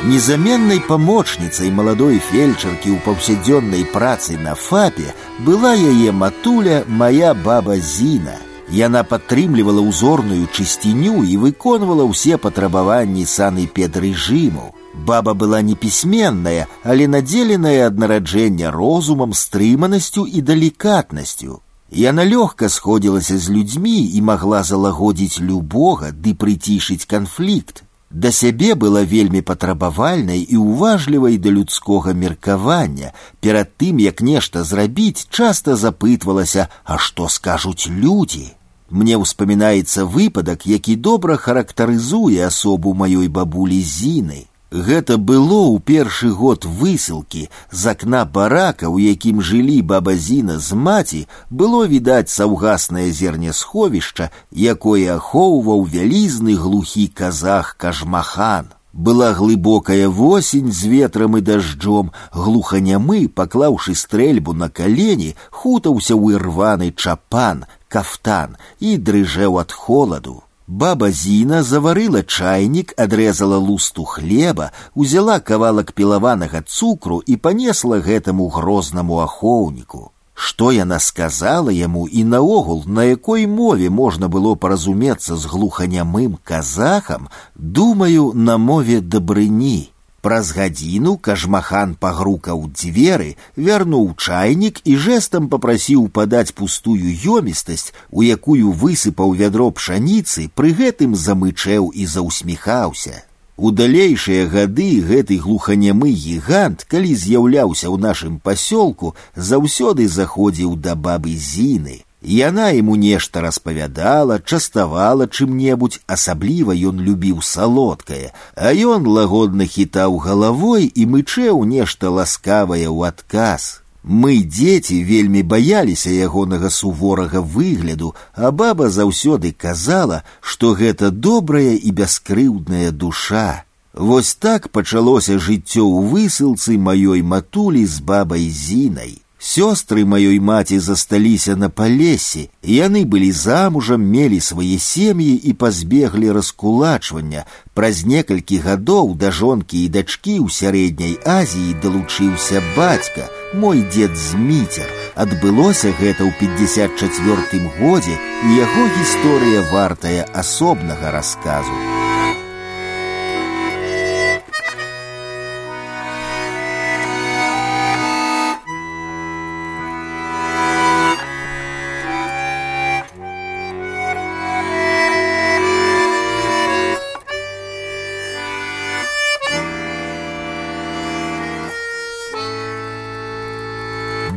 Незаменной 0.04 0.80
помощницей 0.80 1.70
молодой 1.70 2.18
фельдшерки 2.18 2.88
у 2.88 2.98
повседневной 2.98 3.84
працы 3.84 4.36
на 4.36 4.54
ФАПе 4.54 5.14
была 5.38 5.74
яе 5.74 6.10
матуля 6.10 6.84
моя 6.88 7.34
баба 7.34 7.76
Зина. 7.76 8.36
Яна 8.72 9.04
падтрымлівала 9.04 9.82
ўзорную 9.84 10.48
чысціню 10.48 11.22
і 11.22 11.36
выконвала 11.36 12.08
ўсе 12.08 12.38
патрабаванні 12.40 13.26
санэпедрэжыму. 13.28 14.72
Баба 14.94 15.34
была 15.34 15.62
непісьменная, 15.62 16.66
але 16.82 17.06
надзеленая 17.06 17.86
ад 17.86 17.98
нараджэння 17.98 18.70
розумам, 18.72 19.34
стрыманасцю 19.36 20.26
і 20.26 20.40
далікатнасцю. 20.40 21.60
Яна 21.92 22.24
лёгка 22.24 22.68
сходзілася 22.68 23.38
з 23.38 23.50
людзьмі 23.50 24.08
і 24.16 24.22
магла 24.22 24.62
залагодзіць 24.64 25.44
любога 25.44 26.10
ды 26.10 26.32
прыцішыць 26.32 27.04
канфлікт. 27.04 27.84
Да 28.12 28.30
сябе 28.30 28.74
была 28.74 29.02
вельмі 29.08 29.40
патрабавальнай 29.40 30.42
і 30.44 30.56
ўважлівай 30.60 31.38
да 31.40 31.48
людскога 31.48 32.12
меркавання. 32.12 33.12
Перад 33.40 33.72
тым, 33.80 34.00
як 34.04 34.20
нешта 34.20 34.64
зрабіць, 34.68 35.26
часта 35.30 35.76
запытвалася, 35.76 36.68
а 36.84 36.98
што 36.98 37.28
скажуць 37.28 37.88
людзі. 37.88 38.52
Мне 38.92 39.16
ўспамінаецца 39.16 40.04
выпадак, 40.04 40.66
які 40.68 40.96
добра 40.96 41.40
характарызуе 41.40 42.44
асобу 42.44 42.92
маёй 42.92 43.32
бабулі 43.32 43.80
зіны. 43.80 44.44
Гэта 44.72 45.18
было 45.20 45.68
ў 45.68 45.84
першы 45.84 46.30
год 46.32 46.64
высылкі 46.64 47.48
з 47.70 47.92
акна 47.92 48.24
барака, 48.24 48.88
у 48.88 48.96
якім 48.96 49.42
жылі 49.44 49.82
баба 49.84 50.16
Зіна 50.16 50.56
з 50.58 50.72
маці, 50.72 51.28
было 51.50 51.84
відаць 51.84 52.32
саўгаснае 52.32 53.12
зернесховішча, 53.12 54.30
якое 54.56 55.12
ахоўваў 55.16 55.84
вялізны 55.84 56.56
глухі 56.56 57.04
казах 57.12 57.76
кажмахан. 57.76 58.72
Была 58.92 59.32
глыбокая 59.32 60.08
восень 60.08 60.72
з 60.72 60.84
ветрам 60.84 61.36
і 61.36 61.40
дажджом, 61.40 62.12
глуханямы, 62.32 63.28
паклаўшы 63.28 63.94
стрэльбу 63.94 64.52
на 64.52 64.68
калені, 64.68 65.36
хутаўся 65.50 66.16
ў 66.16 66.40
ірваны 66.40 66.92
чапан, 66.96 67.64
кафтан 67.92 68.56
і 68.80 68.96
дрыжэў 68.96 69.60
ад 69.60 69.72
холаду. 69.72 70.40
Баба 70.66 71.10
Зіна 71.10 71.62
заварыла 71.62 72.22
чайнік, 72.22 72.94
адрезала 72.96 73.58
лусту 73.58 74.04
хлеба, 74.04 74.70
узяла 74.94 75.40
кавалак 75.40 75.92
пілаванага 75.92 76.62
цукру 76.62 77.22
і 77.26 77.36
панесла 77.36 77.98
гэтаму 77.98 78.48
грознаму 78.48 79.18
ахоўніку. 79.20 80.10
Што 80.34 80.72
яна 80.72 80.98
сказала 80.98 81.72
яму 81.72 82.08
і 82.08 82.24
наогул, 82.24 82.84
на 82.86 83.04
якой 83.04 83.46
мове 83.46 83.90
можна 83.90 84.28
было 84.28 84.54
паразумецца 84.54 85.36
з 85.36 85.44
глуханямым 85.46 86.38
казахам, 86.44 87.28
думаю, 87.54 88.32
на 88.34 88.56
мове 88.56 89.00
дабрыні. 89.00 89.90
Праз 90.26 90.52
гадзіну 90.54 91.16
кажмахан 91.26 91.94
пагрукаў 92.02 92.60
дзверы, 92.70 93.30
вярнуў 93.56 94.04
чайнік 94.14 94.78
і 94.84 94.94
жэсtam 95.04 95.48
папрасіў 95.50 96.04
падаць 96.18 96.54
пустую 96.60 97.10
ёмістасць, 97.38 97.90
у 98.10 98.22
якую 98.22 98.70
высыпаў 98.82 99.34
вядро 99.40 99.66
пшаніцы, 99.80 100.46
пры 100.54 100.70
гэтым 100.78 101.18
замычэў 101.18 101.90
і 101.90 102.06
заўсміхаўся. 102.14 103.26
У 103.58 103.70
далейшыя 103.70 104.46
гады 104.46 105.02
гэты 105.10 105.42
глуханямы 105.42 106.14
гігант, 106.14 106.86
калі 106.86 107.18
з'яўляўся 107.18 107.90
ў 107.90 107.98
нашым 108.06 108.38
пасёлку, 108.38 109.14
заўсёды 109.34 110.06
заходзіў 110.06 110.78
да 110.86 110.94
бабы 110.94 111.34
зіны. 111.34 112.05
Яна 112.26 112.70
ему 112.70 112.94
нешта 112.94 113.40
распавядала, 113.40 114.38
частавала 114.38 115.26
чым-небудзь, 115.26 116.00
асабліва 116.06 116.70
ён 116.70 117.02
любіў 117.02 117.42
салодкае, 117.42 118.30
а 118.54 118.70
ён 118.70 119.10
лагодна 119.10 119.66
хітаў 119.66 120.18
галавой 120.22 120.86
і 120.86 121.06
мычэў 121.06 121.64
нешта 121.66 122.14
ласкавае 122.14 122.86
ў 122.86 123.10
адказ. 123.10 123.82
Мы, 124.04 124.42
дзеці, 124.42 125.02
вельмі 125.02 125.42
баяліся 125.42 126.10
ягонага 126.10 126.70
суворага 126.70 127.42
выгляду, 127.42 128.14
а 128.34 128.50
баба 128.50 128.90
заўсёды 128.90 129.52
казала, 129.52 130.22
што 130.40 130.74
гэта 130.74 131.10
добрая 131.10 131.74
і 131.74 131.90
бяскрыўдная 131.90 132.90
душа. 132.90 133.64
Вось 133.94 134.34
так 134.34 134.70
пачалося 134.70 135.38
жыццё 135.38 135.86
ў 135.86 136.06
высылцы 136.10 136.78
маёй 136.78 137.22
матулі 137.22 137.84
з 137.86 138.00
бабай 138.00 138.48
зінай. 138.48 139.22
Сёстры 139.42 140.04
маёй 140.06 140.38
маці 140.38 140.78
засталіся 140.78 141.56
на 141.56 141.68
палесе, 141.68 142.42
яны 142.62 143.02
былі 143.04 143.32
замужам, 143.34 144.04
мелі 144.06 144.38
свае 144.40 144.78
сем'і 144.78 145.34
і 145.34 145.52
пазбеглі 145.52 146.30
раскулачвання. 146.36 147.42
Праз 147.74 148.04
некалькі 148.06 148.58
гадоў 148.62 149.16
да 149.18 149.32
жонкі 149.34 149.82
і 149.82 149.88
дачкі 149.96 150.36
ў 150.38 150.46
сярэдняй 150.46 151.18
Азіі 151.26 151.74
далучыўся 151.82 152.62
бацька, 152.76 153.26
мой 153.52 153.82
дзед 153.90 154.14
Зміцер. 154.14 154.86
Адбылося 155.18 155.90
гэта 155.90 156.22
ў 156.22 156.30
54 156.38 157.66
годзе, 157.82 158.14
і 158.46 158.48
яго 158.62 158.86
гісторыя 158.94 159.66
вартая 159.74 160.22
асобнага 160.30 161.10
расказу. 161.10 161.74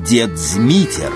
дед 0.10 0.38
Змитер. 0.38 1.12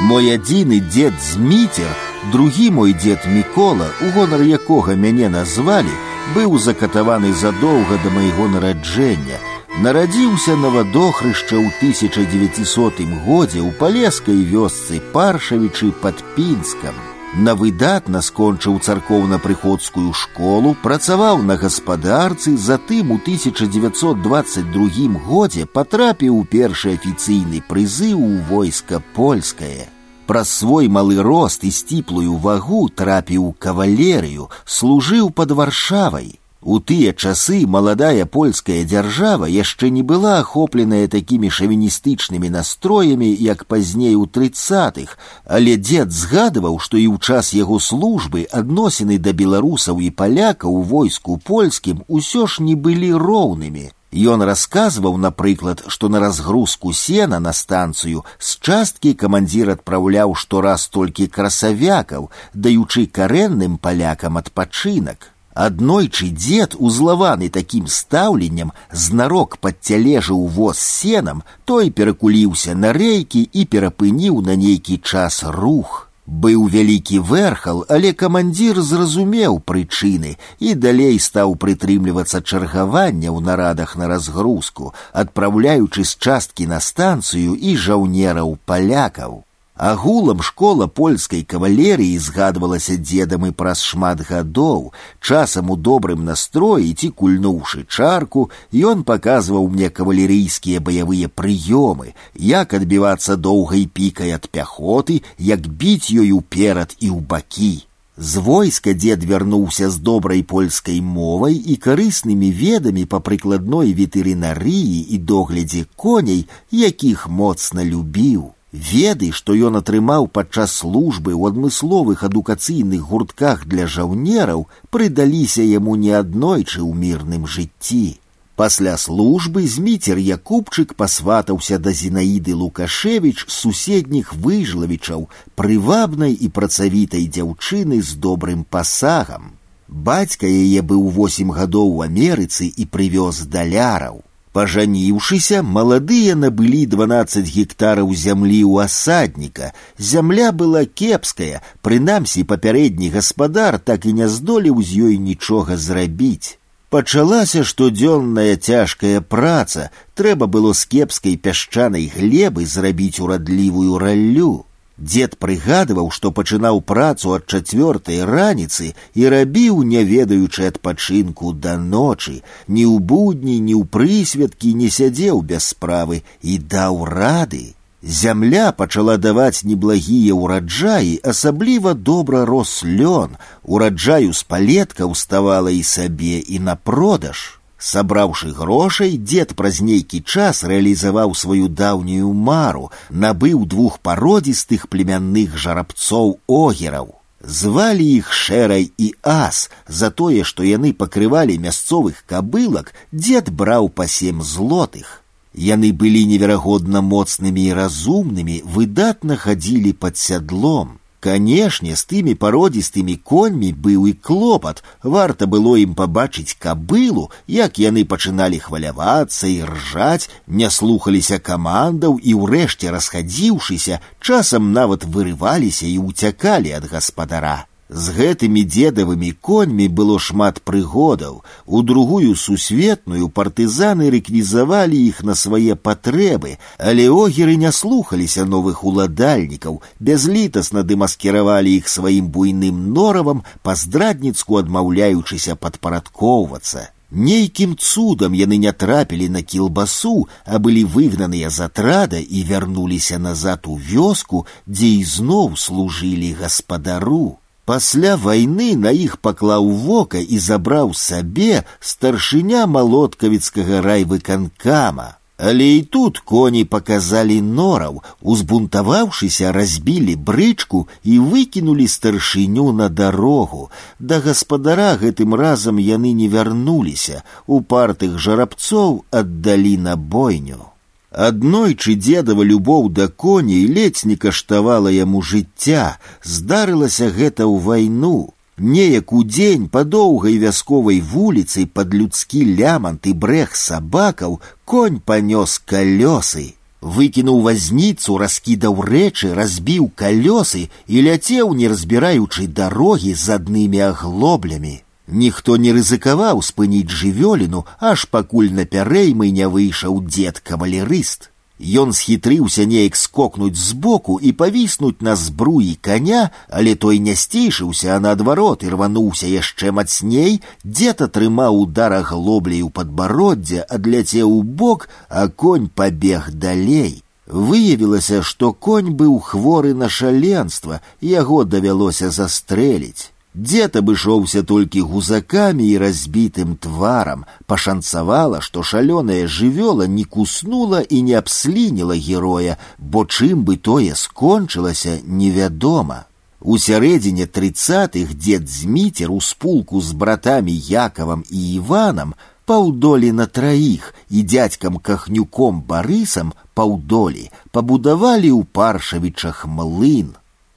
Мой 0.00 0.34
адзіны 0.34 0.80
дед 0.80 1.14
Змитер, 1.22 1.92
другі 2.32 2.70
мой 2.70 2.92
дед 2.92 3.18
Мікола, 3.26 3.88
у 4.02 4.10
гонар 4.10 4.42
якога 4.42 4.94
мяне 4.94 5.28
назвалі, 5.28 5.92
быў 6.34 6.58
закатаваны 6.58 7.32
задоўга 7.32 7.98
да 8.04 8.10
майго 8.10 8.48
нараджэння. 8.48 9.40
Нарадзіўся 9.80 10.56
на 10.56 10.68
вадохрышча 10.72 11.56
ў 11.56 11.68
1900 11.80 13.04
годзе 13.24 13.60
ў 13.60 13.70
палескай 13.76 14.40
вёсцы 14.44 15.00
Паршавічы 15.12 15.92
пад 16.00 16.24
Пінскам. 16.36 17.09
На 17.36 17.54
выдатна 17.54 18.22
скончыў 18.22 18.78
царкоўна-прыходскую 18.80 20.14
школу, 20.14 20.74
працаваў 20.82 21.42
на 21.42 21.56
гаспадарцы, 21.60 22.56
затым 22.56 23.10
у 23.10 23.18
1922 23.20 25.20
годзе 25.26 25.66
патрапіў 25.66 26.38
у 26.38 26.44
першы 26.44 26.96
афіцыйны 26.96 27.60
прызыў 27.68 28.16
у 28.16 28.40
войска 28.48 29.02
польскае. 29.18 29.88
Праз 30.26 30.48
свой 30.48 30.88
малы 30.88 31.20
рост 31.22 31.64
і 31.64 31.70
сціплую 31.70 32.38
вагу 32.48 32.88
трапіў 32.88 33.54
кавалерыю, 33.58 34.48
служыў 34.64 35.30
пад 35.30 35.52
варшавай. 35.52 36.39
У 36.66 36.80
тыя 36.80 37.12
часы 37.12 37.64
маладая 37.64 38.26
польская 38.26 38.82
дзяржава 38.84 39.46
яшчэ 39.46 39.90
не 39.96 40.02
была 40.02 40.38
ахопленая 40.42 41.06
такімі 41.06 41.50
шавіністычнымі 41.58 42.50
настроямі, 42.50 43.28
як 43.30 43.66
пазней 43.66 44.16
у 44.18 44.26
трыццатых, 44.26 45.18
але 45.44 45.76
дзед 45.76 46.10
згадываў, 46.10 46.80
што 46.80 46.98
і 46.98 47.06
ў 47.12 47.22
час 47.22 47.52
яго 47.54 47.78
службы 47.78 48.48
адносіны 48.50 49.18
да 49.18 49.36
беларусаў 49.42 50.00
і 50.00 50.10
паляка 50.10 50.66
ў 50.66 50.82
войску 50.90 51.38
польскім 51.38 52.02
усё 52.08 52.48
ж 52.50 52.66
не 52.66 52.74
былі 52.74 53.12
роўнымі. 53.14 53.92
Ён 54.16 54.42
расказваў, 54.42 55.20
напрыклад, 55.22 55.84
што 55.86 56.08
на 56.08 56.18
разгрузку 56.24 56.92
сена 56.92 57.38
на 57.38 57.52
станцыю 57.52 58.24
з 58.38 58.58
часткі 58.58 59.14
камандзір 59.14 59.76
адпраўляў 59.76 60.34
штораз 60.34 60.88
толькі 60.88 61.30
красавякаў, 61.30 62.30
даючы 62.54 63.06
карэнным 63.06 63.78
палякам 63.78 64.42
адпачынак. 64.42 65.29
Аднойчы 65.56 66.28
дзед, 66.36 66.74
узлаваны 66.78 67.48
такім 67.48 67.86
стаўленнем, 67.88 68.72
знарок 68.92 69.56
падцялежыў 69.58 70.42
воз 70.56 70.78
сенам, 70.78 71.44
той 71.64 71.88
перакуліўся 71.90 72.74
на 72.76 72.92
рэйкі 72.92 73.40
і 73.52 73.64
перапыніў 73.64 74.42
на 74.44 74.56
нейкі 74.64 75.00
час 75.00 75.40
рух. 75.48 76.02
Быў 76.26 76.66
вялікі 76.68 77.20
верхал, 77.24 77.84
але 77.88 78.12
камандзір 78.12 78.82
зразумеў 78.82 79.60
прычыны 79.64 80.36
і 80.58 80.74
далей 80.74 81.16
стаў 81.22 81.54
прытрымлівацца 81.54 82.42
чаргавання 82.42 83.30
ў 83.30 83.40
нарадах 83.40 83.96
на 83.96 84.12
разгрузку, 84.12 84.92
адпраўляючы 85.12 86.04
з 86.04 86.18
часткі 86.18 86.66
на 86.66 86.84
станцыю 86.84 87.54
і 87.54 87.76
жаўнераў 87.78 88.58
палякаў. 88.66 89.46
Агулам 89.80 90.40
школа 90.40 90.86
польскай 90.86 91.42
кавалерыі 91.44 92.16
згадвалася 92.16 92.96
дзедам 92.96 93.44
і 93.44 93.52
праз 93.52 93.82
шмат 93.84 94.22
гадоў. 94.24 94.94
Часам 95.20 95.68
у 95.70 95.76
добрым 95.76 96.24
настроі 96.24 96.94
ці 96.96 97.10
кульнуўшы 97.12 97.84
чарку, 97.84 98.48
ён 98.72 99.04
паказваў 99.04 99.68
мне 99.68 99.90
кавалерыйскія 99.92 100.80
баявыя 100.80 101.28
прыёмы, 101.28 102.16
як 102.40 102.72
адбівацца 102.72 103.36
доўгай 103.36 103.84
пікай 103.84 104.32
ад 104.32 104.48
пяхоты, 104.48 105.20
як 105.36 105.68
біць 105.68 106.08
ёй 106.08 106.32
уперад 106.32 106.96
і 106.96 107.12
ў 107.12 107.20
бакі. 107.20 107.84
З 108.16 108.40
войска 108.40 108.96
дзед 108.96 109.28
вярнуўся 109.28 109.90
з 109.92 110.00
добрай 110.00 110.40
польскай 110.40 111.04
мовай 111.04 111.52
і 111.52 111.76
карыснымі 111.76 112.48
ведамі 112.48 113.04
па 113.04 113.20
прыкладной 113.20 113.92
ветэрынарыі 113.92 115.04
і 115.12 115.18
доглядзе 115.20 115.84
коней, 116.00 116.46
якіх 116.72 117.28
моцна 117.28 117.84
любіў. 117.84 118.56
Веды, 118.72 119.30
што 119.32 119.54
ён 119.54 119.78
атрымаў 119.80 120.26
падчас 120.28 120.74
службы 120.82 121.32
ў 121.32 121.54
адмысловых 121.54 122.24
адукацыйных 122.28 123.08
гуртках 123.08 123.64
для 123.64 123.86
жаўнераў, 123.86 124.66
прыдаліся 124.90 125.64
яму 125.64 125.96
неаднойчы 125.96 126.82
ў 126.82 126.92
мірным 126.92 127.46
жыцці. 127.46 128.18
Пасля 128.56 128.96
службы 128.96 129.66
зміцер 129.68 130.16
Якубчык 130.18 130.94
пасватаўся 130.96 131.76
да 131.78 131.92
Зінаіды 131.92 132.54
Лукашевіч 132.56 133.44
суседніх 133.52 134.32
выжлавічаў, 134.32 135.28
прывабнай 135.54 136.32
і 136.32 136.48
працавітай 136.48 137.28
дзяўчыны 137.28 138.00
з 138.00 138.16
добрым 138.16 138.64
пасагам. 138.64 139.52
Бацька 139.88 140.48
яе 140.48 140.80
быў 140.80 141.04
восем 141.16 141.52
гадоў 141.52 142.00
у 142.00 142.00
Амерыцы 142.02 142.64
і 142.66 142.88
прывёз 142.88 143.44
даляраў. 143.44 144.24
Пажаніўшыся, 144.56 145.58
маладыя 145.62 146.34
набылі 146.34 146.82
12 146.92 147.48
гектараў 147.56 148.12
зямлі 148.16 148.60
ў 148.64 148.88
асадніка. 148.88 149.72
Зямля 150.10 150.48
была 150.52 150.86
кепская, 151.00 151.60
прынамсі 151.84 152.44
папярэдні 152.52 153.10
гаспадар 153.16 153.76
так 153.78 154.06
і 154.08 154.14
не 154.20 154.28
здолеў 154.36 154.80
з 154.80 155.08
ёй 155.08 155.18
нічога 155.20 155.76
зрабіць. 155.76 156.56
Пачалася 156.88 157.64
штодзённая 157.68 158.56
цяжкая 158.56 159.20
праца, 159.20 159.90
трэба 160.14 160.46
было 160.46 160.72
з 160.72 160.88
кепскай 160.88 161.36
пясчанай 161.36 162.08
глебы 162.16 162.64
зрабіць 162.64 163.20
урадлівую 163.20 163.98
раллю. 163.98 164.64
Дед 165.00 165.36
прыгадываў, 165.36 166.08
што 166.10 166.30
пачынаў 166.32 166.80
працу 166.80 167.34
ад 167.36 167.44
чацвёртай 167.44 168.24
раніцы 168.24 168.94
і 169.14 169.28
рабіў, 169.28 169.82
не 169.84 170.04
ведаючы 170.08 170.68
адпачынку 170.72 171.52
да 171.52 171.76
ночы, 171.76 172.40
ні 172.66 172.84
ў 172.88 172.96
будні, 173.12 173.60
ні 173.60 173.74
ў 173.76 173.84
прысвяткі 173.84 174.72
не 174.72 174.88
сядзеў 174.88 175.42
без 175.42 175.68
справы 175.76 176.22
і 176.40 176.56
даў 176.58 177.04
рады. 177.04 177.76
Зямля 178.00 178.72
пачала 178.72 179.18
даваць 179.18 179.68
неблагія 179.68 180.32
ўраджаі, 180.32 181.20
асабліва 181.20 181.92
добра 181.92 182.44
рос 182.48 182.80
лён, 182.84 183.36
ураджаю 183.64 184.32
з 184.32 184.42
палетка 184.48 185.04
ўставала 185.12 185.68
і 185.68 185.82
сабе 185.82 186.40
і 186.40 186.58
на 186.58 186.76
продаж. 186.76 187.59
Сабраўшы 187.80 188.52
грошай, 188.56 189.18
дзед 189.20 189.52
праз 189.54 189.82
нейкі 189.84 190.22
час 190.24 190.64
рэалізаваў 190.64 191.34
сваю 191.36 191.68
даўнюю 191.68 192.32
мару, 192.32 192.90
набыў 193.10 193.66
двух 193.66 194.00
пародзістых 194.00 194.88
племянных 194.88 195.56
жарабцоў 195.56 196.38
огераў. 196.48 197.12
Звалі 197.44 198.06
іх 198.16 198.32
шэрай 198.32 198.90
і 198.96 199.12
ас 199.22 199.70
за 199.86 200.10
тое, 200.10 200.42
што 200.42 200.64
яны 200.64 200.92
пакрывалі 200.92 201.58
мясцовых 201.58 202.24
кабылак, 202.26 202.92
дзед 203.12 203.52
браў 203.52 203.88
па 203.88 204.08
сем 204.08 204.42
злотых. 204.42 205.22
Яны 205.54 205.92
былі 205.92 206.24
неверагодна 206.26 207.00
моцнымі 207.00 207.62
і 207.70 207.76
разумнымі, 207.76 208.62
выдатна 208.64 209.36
хадзілі 209.36 209.92
пад 209.92 210.16
сядлом. 210.16 210.98
Канешне, 211.26 211.96
з 211.96 212.04
тымі 212.10 212.34
пародзістымі 212.38 213.16
коньмі 213.30 213.72
быў 213.84 214.06
і 214.10 214.12
клопат. 214.28 214.82
Варта 215.02 215.48
было 215.50 215.74
ім 215.80 215.94
пабачыць 215.98 216.56
кабылу, 216.64 217.30
як 217.50 217.80
яны 217.82 218.04
пачыналі 218.04 218.60
хвалявацца 218.62 219.50
і 219.50 219.64
ржаць, 219.70 220.30
не 220.46 220.70
слухаліся 220.70 221.38
камандаў 221.38 222.20
і 222.22 222.36
ўрэшце 222.42 222.92
расхадзіўшыся, 222.94 224.00
часам 224.20 224.72
нават 224.72 225.08
вырываліся 225.08 225.86
і 225.90 225.98
ўцякалі 226.10 226.76
ад 226.78 226.86
гаспадара. 226.92 227.66
З 227.90 228.10
гэтымі 228.14 228.62
дзедавымі 228.66 229.28
коньмі 229.46 229.86
было 229.86 230.18
шмат 230.18 230.58
прыгодаў. 230.66 231.44
У 231.66 231.82
другую 231.86 232.34
сусветную 232.34 233.28
партызаны 233.28 234.10
рэквізавалі 234.10 234.98
іх 235.06 235.22
на 235.22 235.36
свае 235.38 235.76
патрэбы, 235.76 236.58
але 236.78 237.06
огеры 237.10 237.54
не 237.54 237.70
слухаліся 237.70 238.44
новых 238.44 238.82
уладальнікаў, 238.82 239.78
бязлітасна 240.00 240.82
дэмаскіравалі 240.82 241.76
іх 241.76 241.86
сваім 241.86 242.26
буйным 242.26 242.90
норавам, 242.90 243.46
паздрадніцку 243.62 244.58
адмаўляючыся 244.64 245.54
падпарадкоўвацца. 245.54 246.90
Нейкім 247.10 247.78
цудам 247.78 248.34
яны 248.34 248.58
не 248.58 248.72
трапілі 248.72 249.30
на 249.30 249.46
кілбасу, 249.46 250.26
а 250.44 250.58
былі 250.58 250.82
выгнаныя 250.90 251.54
з 251.54 251.70
атрада 251.70 252.18
і 252.18 252.42
вярнуліся 252.42 253.22
назад 253.22 253.70
у 253.70 253.78
вёску, 253.78 254.42
дзе 254.66 254.90
ізноў 255.06 255.54
служылі 255.54 256.34
гаспадару. 256.34 257.38
Пасля 257.70 258.14
вайны 258.16 258.76
на 258.78 258.90
іх 258.94 259.16
паклаў 259.18 259.68
вока 259.84 260.22
і 260.22 260.38
забраў 260.38 260.94
сабе 260.94 261.64
старшыня 261.80 262.66
малоткавіцкага 262.70 263.80
райвыканкама. 263.86 265.06
Але 265.36 265.66
і 265.76 265.82
тут 265.82 266.18
коні 266.18 266.64
паказалі 266.64 267.40
нораў, 267.42 267.98
узбунтаваўшыся, 268.22 269.52
разбілі 269.52 270.14
брычку 270.16 270.86
і 271.04 271.18
выкінулі 271.18 271.88
старшыню 271.88 272.72
на 272.72 272.88
дарогу. 272.88 273.68
Да 273.98 274.20
гаспадара 274.20 274.94
гэтым 275.02 275.34
разам 275.34 275.82
яны 275.82 276.14
не 276.22 276.30
вярнуліся, 276.32 277.20
упартых 277.46 278.16
жарабцоў 278.18 279.04
аддалі 279.10 279.76
на 279.76 279.96
бойню. 279.96 280.69
Аднойчы 281.16 281.94
дзедава 281.96 282.44
любоў 282.44 282.88
да 282.92 283.08
коней 283.08 283.64
ледзь 283.66 284.04
не 284.04 284.16
каштавала 284.16 284.90
яму 284.92 285.22
жыцця, 285.22 285.96
здарылася 286.22 287.08
гэта 287.08 287.46
ў 287.48 287.56
вайну. 287.66 288.18
Неяк 288.58 289.12
у 289.12 289.22
дзень 289.24 289.68
па 289.68 289.84
доўгай 289.84 290.36
вясковай 290.42 291.00
вуліцай 291.00 291.66
пад 291.66 291.94
людскі 291.94 292.44
лямант 292.60 293.06
і 293.06 293.12
брэх 293.24 293.56
сабакаў 293.56 294.40
конь 294.64 295.00
панёс 295.00 295.56
калёсы. 295.72 296.56
Выкінуў 296.80 297.40
вазніцу, 297.48 298.16
раскідаў 298.20 298.80
рэчы, 298.84 299.32
разбіў 299.34 299.90
калёсы 299.96 300.68
і 300.86 300.96
ляцеў, 301.08 301.54
не 301.54 301.68
разбіраючы 301.68 302.46
дарогі 302.46 303.12
з 303.14 303.40
аднымі 303.40 303.80
аглоблямі. 303.92 304.82
Ніхто 305.10 305.56
не 305.56 305.72
рызыкаваў 305.72 306.42
спыніць 306.42 306.90
жывёліну, 306.90 307.64
аж 307.78 308.06
пакуль 308.10 308.50
на 308.50 308.64
пярэймы 308.66 309.30
не 309.30 309.46
выйшаў 309.48 310.02
дзед 310.02 310.40
кавалерыст. 310.40 311.30
Ён 311.58 311.94
схітрыўся 311.96 312.66
неяк 312.68 312.96
скокнуць 313.00 313.56
збоку 313.56 314.18
і 314.20 314.32
павіснуць 314.32 315.00
на 315.00 315.16
збруі 315.16 315.78
коня, 315.80 316.30
але 316.50 316.74
той 316.74 316.98
не 316.98 317.14
сцейшыўся, 317.16 317.96
а 317.96 318.00
наадварот 318.00 318.66
і 318.66 318.74
рвануўся 318.74 319.30
яшчэ 319.30 319.72
мацней, 319.72 320.42
дзед 320.64 321.00
атрымаў 321.00 321.62
удар 321.62 321.96
глобляю 322.02 322.68
падбароддзя, 322.68 323.64
адляцеў 323.70 324.36
у 324.36 324.42
бок, 324.42 324.88
а 325.08 325.28
конь 325.28 325.70
пабег 325.72 326.30
далей. 326.34 327.02
Выявілася, 327.26 328.22
што 328.22 328.52
конь 328.52 328.92
быў 328.92 329.18
хворы 329.18 329.72
на 329.72 329.88
шаленства, 329.88 330.82
яго 331.00 331.44
давялося 331.44 332.10
застрэліць. 332.10 333.09
Дзед 333.36 333.76
абышоўся 333.76 334.40
толькі 334.42 334.80
гузакамі 334.88 335.64
і 335.68 335.78
разбітым 335.82 336.56
тварам, 336.56 337.26
пашанцавала, 337.44 338.40
што 338.40 338.62
шалёная 338.64 339.28
жывёла 339.28 339.86
не 339.86 340.04
куснула 340.04 340.80
і 340.80 341.02
не 341.02 341.18
абслініла 341.20 341.96
героя, 342.00 342.56
бо 342.78 343.04
чым 343.04 343.44
бы 343.44 343.58
тое 343.58 343.92
скончылася 343.94 345.00
невядома. 345.04 346.06
У 346.40 346.56
сярэдзіне 346.56 347.26
трыццатых 347.26 348.16
дзед 348.16 348.48
зміцер 348.48 349.12
у 349.12 349.20
спулку 349.20 349.80
з 349.80 349.92
братамі 349.92 350.56
Якавам 350.56 351.24
і 351.28 351.54
Іванам 351.54 352.14
паўдолі 352.46 353.12
на 353.12 353.26
траіх 353.26 353.92
і 354.08 354.22
дзядзькам 354.22 354.78
кахнюком 354.78 355.60
барысам 355.60 356.32
паўдолі 356.54 357.28
пабудавалі 357.52 358.30
ў 358.32 358.48
паршавічах 358.48 359.44
млын. 359.44 360.14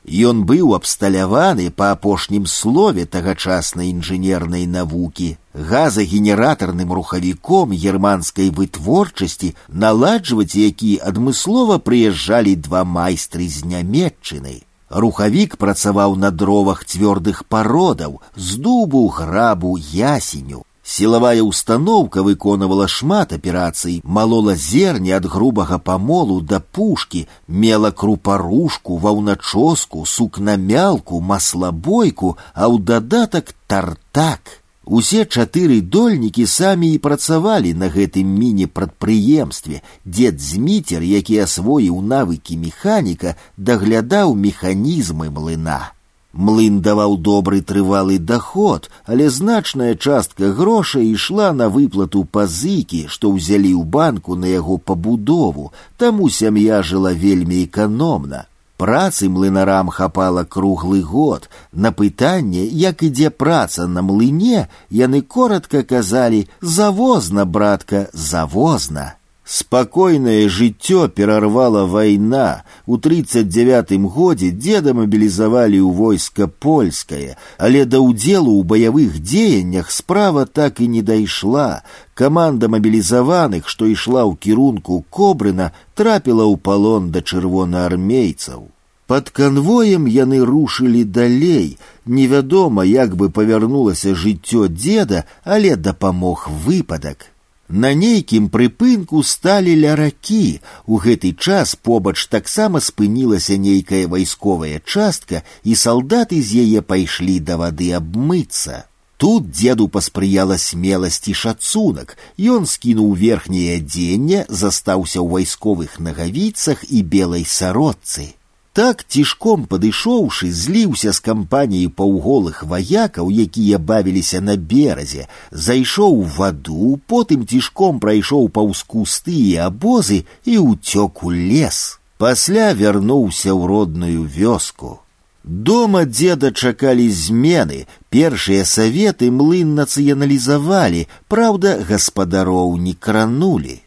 Ён 0.10 0.44
быў 0.50 0.74
абсталяваны 0.74 1.70
па 1.80 1.92
апошнім 1.96 2.46
слове 2.48 3.06
тагачаснай 3.06 3.92
інжынернай 3.92 4.66
навукі, 4.66 5.38
газагенератарным 5.54 6.94
рухавіком 6.98 7.76
германскай 7.76 8.50
вытворчасці, 8.50 9.54
наладжваць 9.68 10.56
які 10.56 10.96
адмыслова 11.12 11.78
прыязджалі 11.78 12.56
два 12.56 12.82
майстры 12.84 13.48
з 13.48 13.70
нямметчыны. 13.70 14.64
Рухавік 14.90 15.58
працаваў 15.62 16.16
на 16.16 16.32
дровах 16.32 16.86
цвёрдых 16.86 17.44
пародаў, 17.46 18.22
з 18.36 18.56
дубу, 18.56 19.06
грабу, 19.10 19.78
ясеню. 19.78 20.66
Сілавая 20.90 21.44
установка 21.44 22.24
выконвала 22.24 22.88
шмат 22.88 23.34
аперацый, 23.34 24.02
малола 24.04 24.56
зерні 24.56 25.12
ад 25.18 25.26
грубага 25.26 25.78
памолу 25.78 26.42
да 26.42 26.60
пушкі, 26.60 27.28
мела 27.48 27.92
крупарушку, 27.92 28.98
ваўначоску, 28.98 30.06
сукнамялку, 30.06 31.22
маслабойку, 31.22 32.38
а 32.56 32.66
ў 32.74 32.82
дадатак 32.82 33.54
тартак. 33.68 34.60
Усе 34.90 35.26
чатыры 35.30 35.82
дольнікі 35.86 36.48
самі 36.50 36.90
і 36.96 36.98
працавалі 36.98 37.76
на 37.78 37.94
гэтым 37.94 38.26
міні-прадпрыемстве. 38.26 39.84
Дзед 40.02 40.42
зміцер, 40.42 41.06
які 41.06 41.38
асвоіў 41.46 42.02
навыкі 42.02 42.58
механіка, 42.58 43.38
даглядаў 43.58 44.34
механізмы 44.34 45.30
млына. 45.30 45.94
Млын 46.34 46.82
даваў 46.86 47.18
добры 47.18 47.60
трывалы 47.62 48.20
доход, 48.20 48.90
але 49.06 49.30
значная 49.30 49.96
частка 49.96 50.52
грошай 50.54 51.10
ішла 51.10 51.54
на 51.54 51.70
выплату 51.70 52.22
пазыкі, 52.24 53.08
што 53.10 53.34
ўзялі 53.34 53.74
ў 53.74 53.84
банку 53.84 54.38
на 54.38 54.46
яго 54.46 54.78
пабудову, 54.78 55.74
таму 55.98 56.30
сям'я 56.30 56.84
жыла 56.84 57.14
вельмі 57.14 57.66
эканомна. 57.66 58.46
Працы 58.78 59.28
млынарам 59.28 59.90
хапала 59.90 60.46
круглы 60.46 61.02
год. 61.02 61.50
На 61.74 61.92
пытанне, 61.92 62.64
як 62.64 63.04
ідзе 63.04 63.30
праца 63.30 63.88
на 63.88 64.02
млыне, 64.02 64.70
яны 64.90 65.22
коротко 65.22 65.84
казалі: 65.84 66.48
завозна, 66.62 67.44
братка, 67.44 68.08
завозна. 68.14 69.16
Спакойнае 69.50 70.48
жыццё 70.48 71.08
перарвала 71.10 71.86
вайна. 71.86 72.64
У 72.86 72.98
39 72.98 73.94
годзе 74.16 74.52
деда 74.52 74.94
мабілізавалі 74.94 75.80
ў 75.82 75.90
войска 76.00 76.46
польскае, 76.46 77.34
але 77.58 77.82
да 77.90 77.98
ўдзелу 77.98 78.54
ў 78.60 78.62
баявых 78.72 79.18
дзеяннях 79.18 79.90
справа 79.90 80.46
так 80.46 80.78
і 80.86 80.90
не 80.94 81.02
дайшла. 81.02 81.82
Каманда 82.14 82.70
мабілізаваных, 82.70 83.66
што 83.66 83.90
ішла 83.90 84.22
ў 84.30 84.38
кірунку 84.38 85.02
кобрына, 85.10 85.74
трапіла 85.98 86.46
ў 86.46 86.62
палон 86.70 87.10
да 87.10 87.26
чырвонаармейцаў. 87.26 88.70
Пад 89.10 89.34
канвоем 89.34 90.06
яны 90.06 90.46
рушылі 90.46 91.04
далей. 91.10 91.82
Невядома, 92.06 92.86
як 92.86 93.18
бы 93.18 93.34
павярнулася 93.34 94.14
жыццё 94.14 94.70
деда, 94.70 95.26
але 95.42 95.74
дапамог 95.76 96.46
выпадак. 96.70 97.33
На 97.70 97.94
нейкім 97.94 98.50
прыпынку 98.50 99.22
сталі 99.22 99.76
ля 99.78 99.94
ракі. 99.96 100.60
У 100.90 100.98
гэты 100.98 101.34
час 101.38 101.76
побач 101.76 102.26
таксама 102.26 102.82
спынілася 102.82 103.58
нейкая 103.62 104.08
вайсковая 104.10 104.82
частка, 104.82 105.44
і 105.64 105.76
салдаты 105.78 106.42
з 106.42 106.66
яе 106.66 106.82
пайшлі 106.82 107.38
да 107.40 107.62
вады 107.62 107.94
абмыцца. 107.94 108.90
Тут 109.22 109.52
дзеду 109.52 109.86
паспрыяла 109.88 110.58
смеласць 110.58 111.28
і 111.28 111.34
шацунак. 111.38 112.18
Ён 112.40 112.66
скінуў 112.66 113.14
верхняе 113.14 113.78
адзенне, 113.78 114.46
застаўся 114.50 115.20
ў 115.22 115.28
вайсковых 115.38 116.00
нагавіцах 116.00 116.88
і 116.90 117.04
белай 117.04 117.46
сародцы. 117.46 118.34
Так 118.80 119.02
цішком 119.04 119.66
падышоўшы, 119.66 120.52
зліўся 120.56 121.12
з 121.18 121.20
кампаніяй 121.26 121.90
паўголых 122.00 122.62
ваякаў, 122.64 123.32
якія 123.46 123.80
бавіліся 123.92 124.40
на 124.46 124.56
беразе, 124.56 125.26
зайшоў 125.52 126.22
у 126.22 126.28
ваду, 126.38 127.00
потым 127.12 127.44
цішком 127.50 128.00
прайшоў 128.00 128.48
паўз 128.58 128.84
кусты 128.94 129.36
і 129.36 129.56
абозы 129.68 130.24
і 130.46 130.56
ўцёк 130.70 131.24
у 131.28 131.34
лес. 131.34 132.00
Пасля 132.18 132.72
вярнуўся 132.74 133.52
ў 133.52 133.68
родную 133.68 134.24
вёску. 134.24 135.00
Дома 135.44 136.06
деда 136.06 136.52
чакалі 136.52 137.10
змены, 137.10 137.88
першыя 138.14 138.64
саветы 138.64 139.32
млын 139.32 139.76
нацыяналізавалі, 139.76 141.08
праўда, 141.28 141.80
гаспадароў 141.90 142.78
не 142.78 142.94
кранулі. 142.94 143.80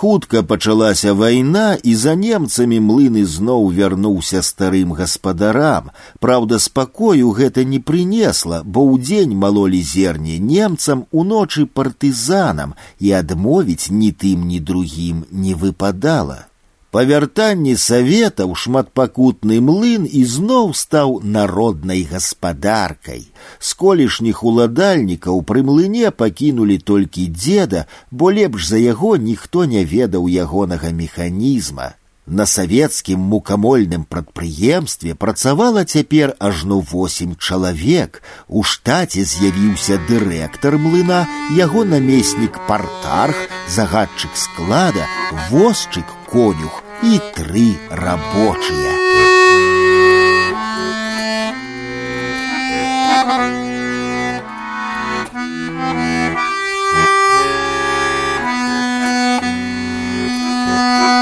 Хутка 0.00 0.42
пачалася 0.42 1.12
вайна, 1.12 1.76
і 1.82 1.94
за 1.94 2.14
немцамі 2.16 2.78
млын 2.80 3.16
ізноў 3.20 3.66
вярнуўся 3.78 4.40
старым 4.40 4.94
гаспадарам. 4.96 5.90
Праўда, 6.24 6.58
спакою 6.58 7.34
гэта 7.36 7.64
не 7.68 7.80
прынесла, 7.84 8.62
бо 8.64 8.86
ўдзень 8.86 9.34
малолі 9.36 9.82
зерне 9.82 10.38
немцам 10.38 11.04
уночы 11.12 11.66
партызанам, 11.66 12.72
і 12.98 13.12
адмовіць 13.18 13.90
ні 13.90 14.08
тым, 14.12 14.46
ні 14.48 14.60
другім 14.60 15.26
не 15.30 15.52
выпадала. 15.52 16.46
Па 16.94 17.02
вяртанні 17.06 17.76
саветаў 17.78 18.54
шматпакутны 18.60 19.58
млын 19.66 20.08
ізноў 20.20 20.72
стаў 20.80 21.12
народнай 21.36 22.02
гаспадаркай. 22.12 23.22
З 23.68 23.78
колішніх 23.82 24.42
уладальнікаў 24.42 25.38
пры 25.52 25.62
млыне 25.70 26.10
пакінулі 26.10 26.80
толькі 26.92 27.28
дзеда, 27.38 27.86
бо 28.10 28.34
лепш 28.40 28.66
за 28.72 28.82
яго 28.82 29.14
ніхто 29.30 29.64
не 29.76 29.86
ведаў 29.94 30.26
ягонага 30.26 30.90
механізма. 30.90 31.94
На 32.26 32.44
савецкім 32.46 33.22
мукамольным 33.30 34.04
прадпрыемстве 34.04 35.14
працавала 35.14 35.84
цяпер 35.84 36.34
ажно 36.38 36.78
восемь 36.78 37.32
чалавек. 37.34 38.22
У 38.46 38.62
штаце 38.62 39.24
з'явіўся 39.24 39.98
дырэктар 40.10 40.78
млына, 40.78 41.24
яго 41.56 41.82
намеснік 41.84 42.60
партарх, 42.68 43.48
загадчык 43.78 44.38
склада, 44.44 45.08
возчык 45.50 46.06
конюх 46.30 46.83
и 47.02 47.20
три 47.34 47.78
рабочие. 47.90 48.92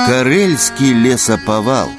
Карельскі 0.08 0.94
лесапавал. 1.04 1.90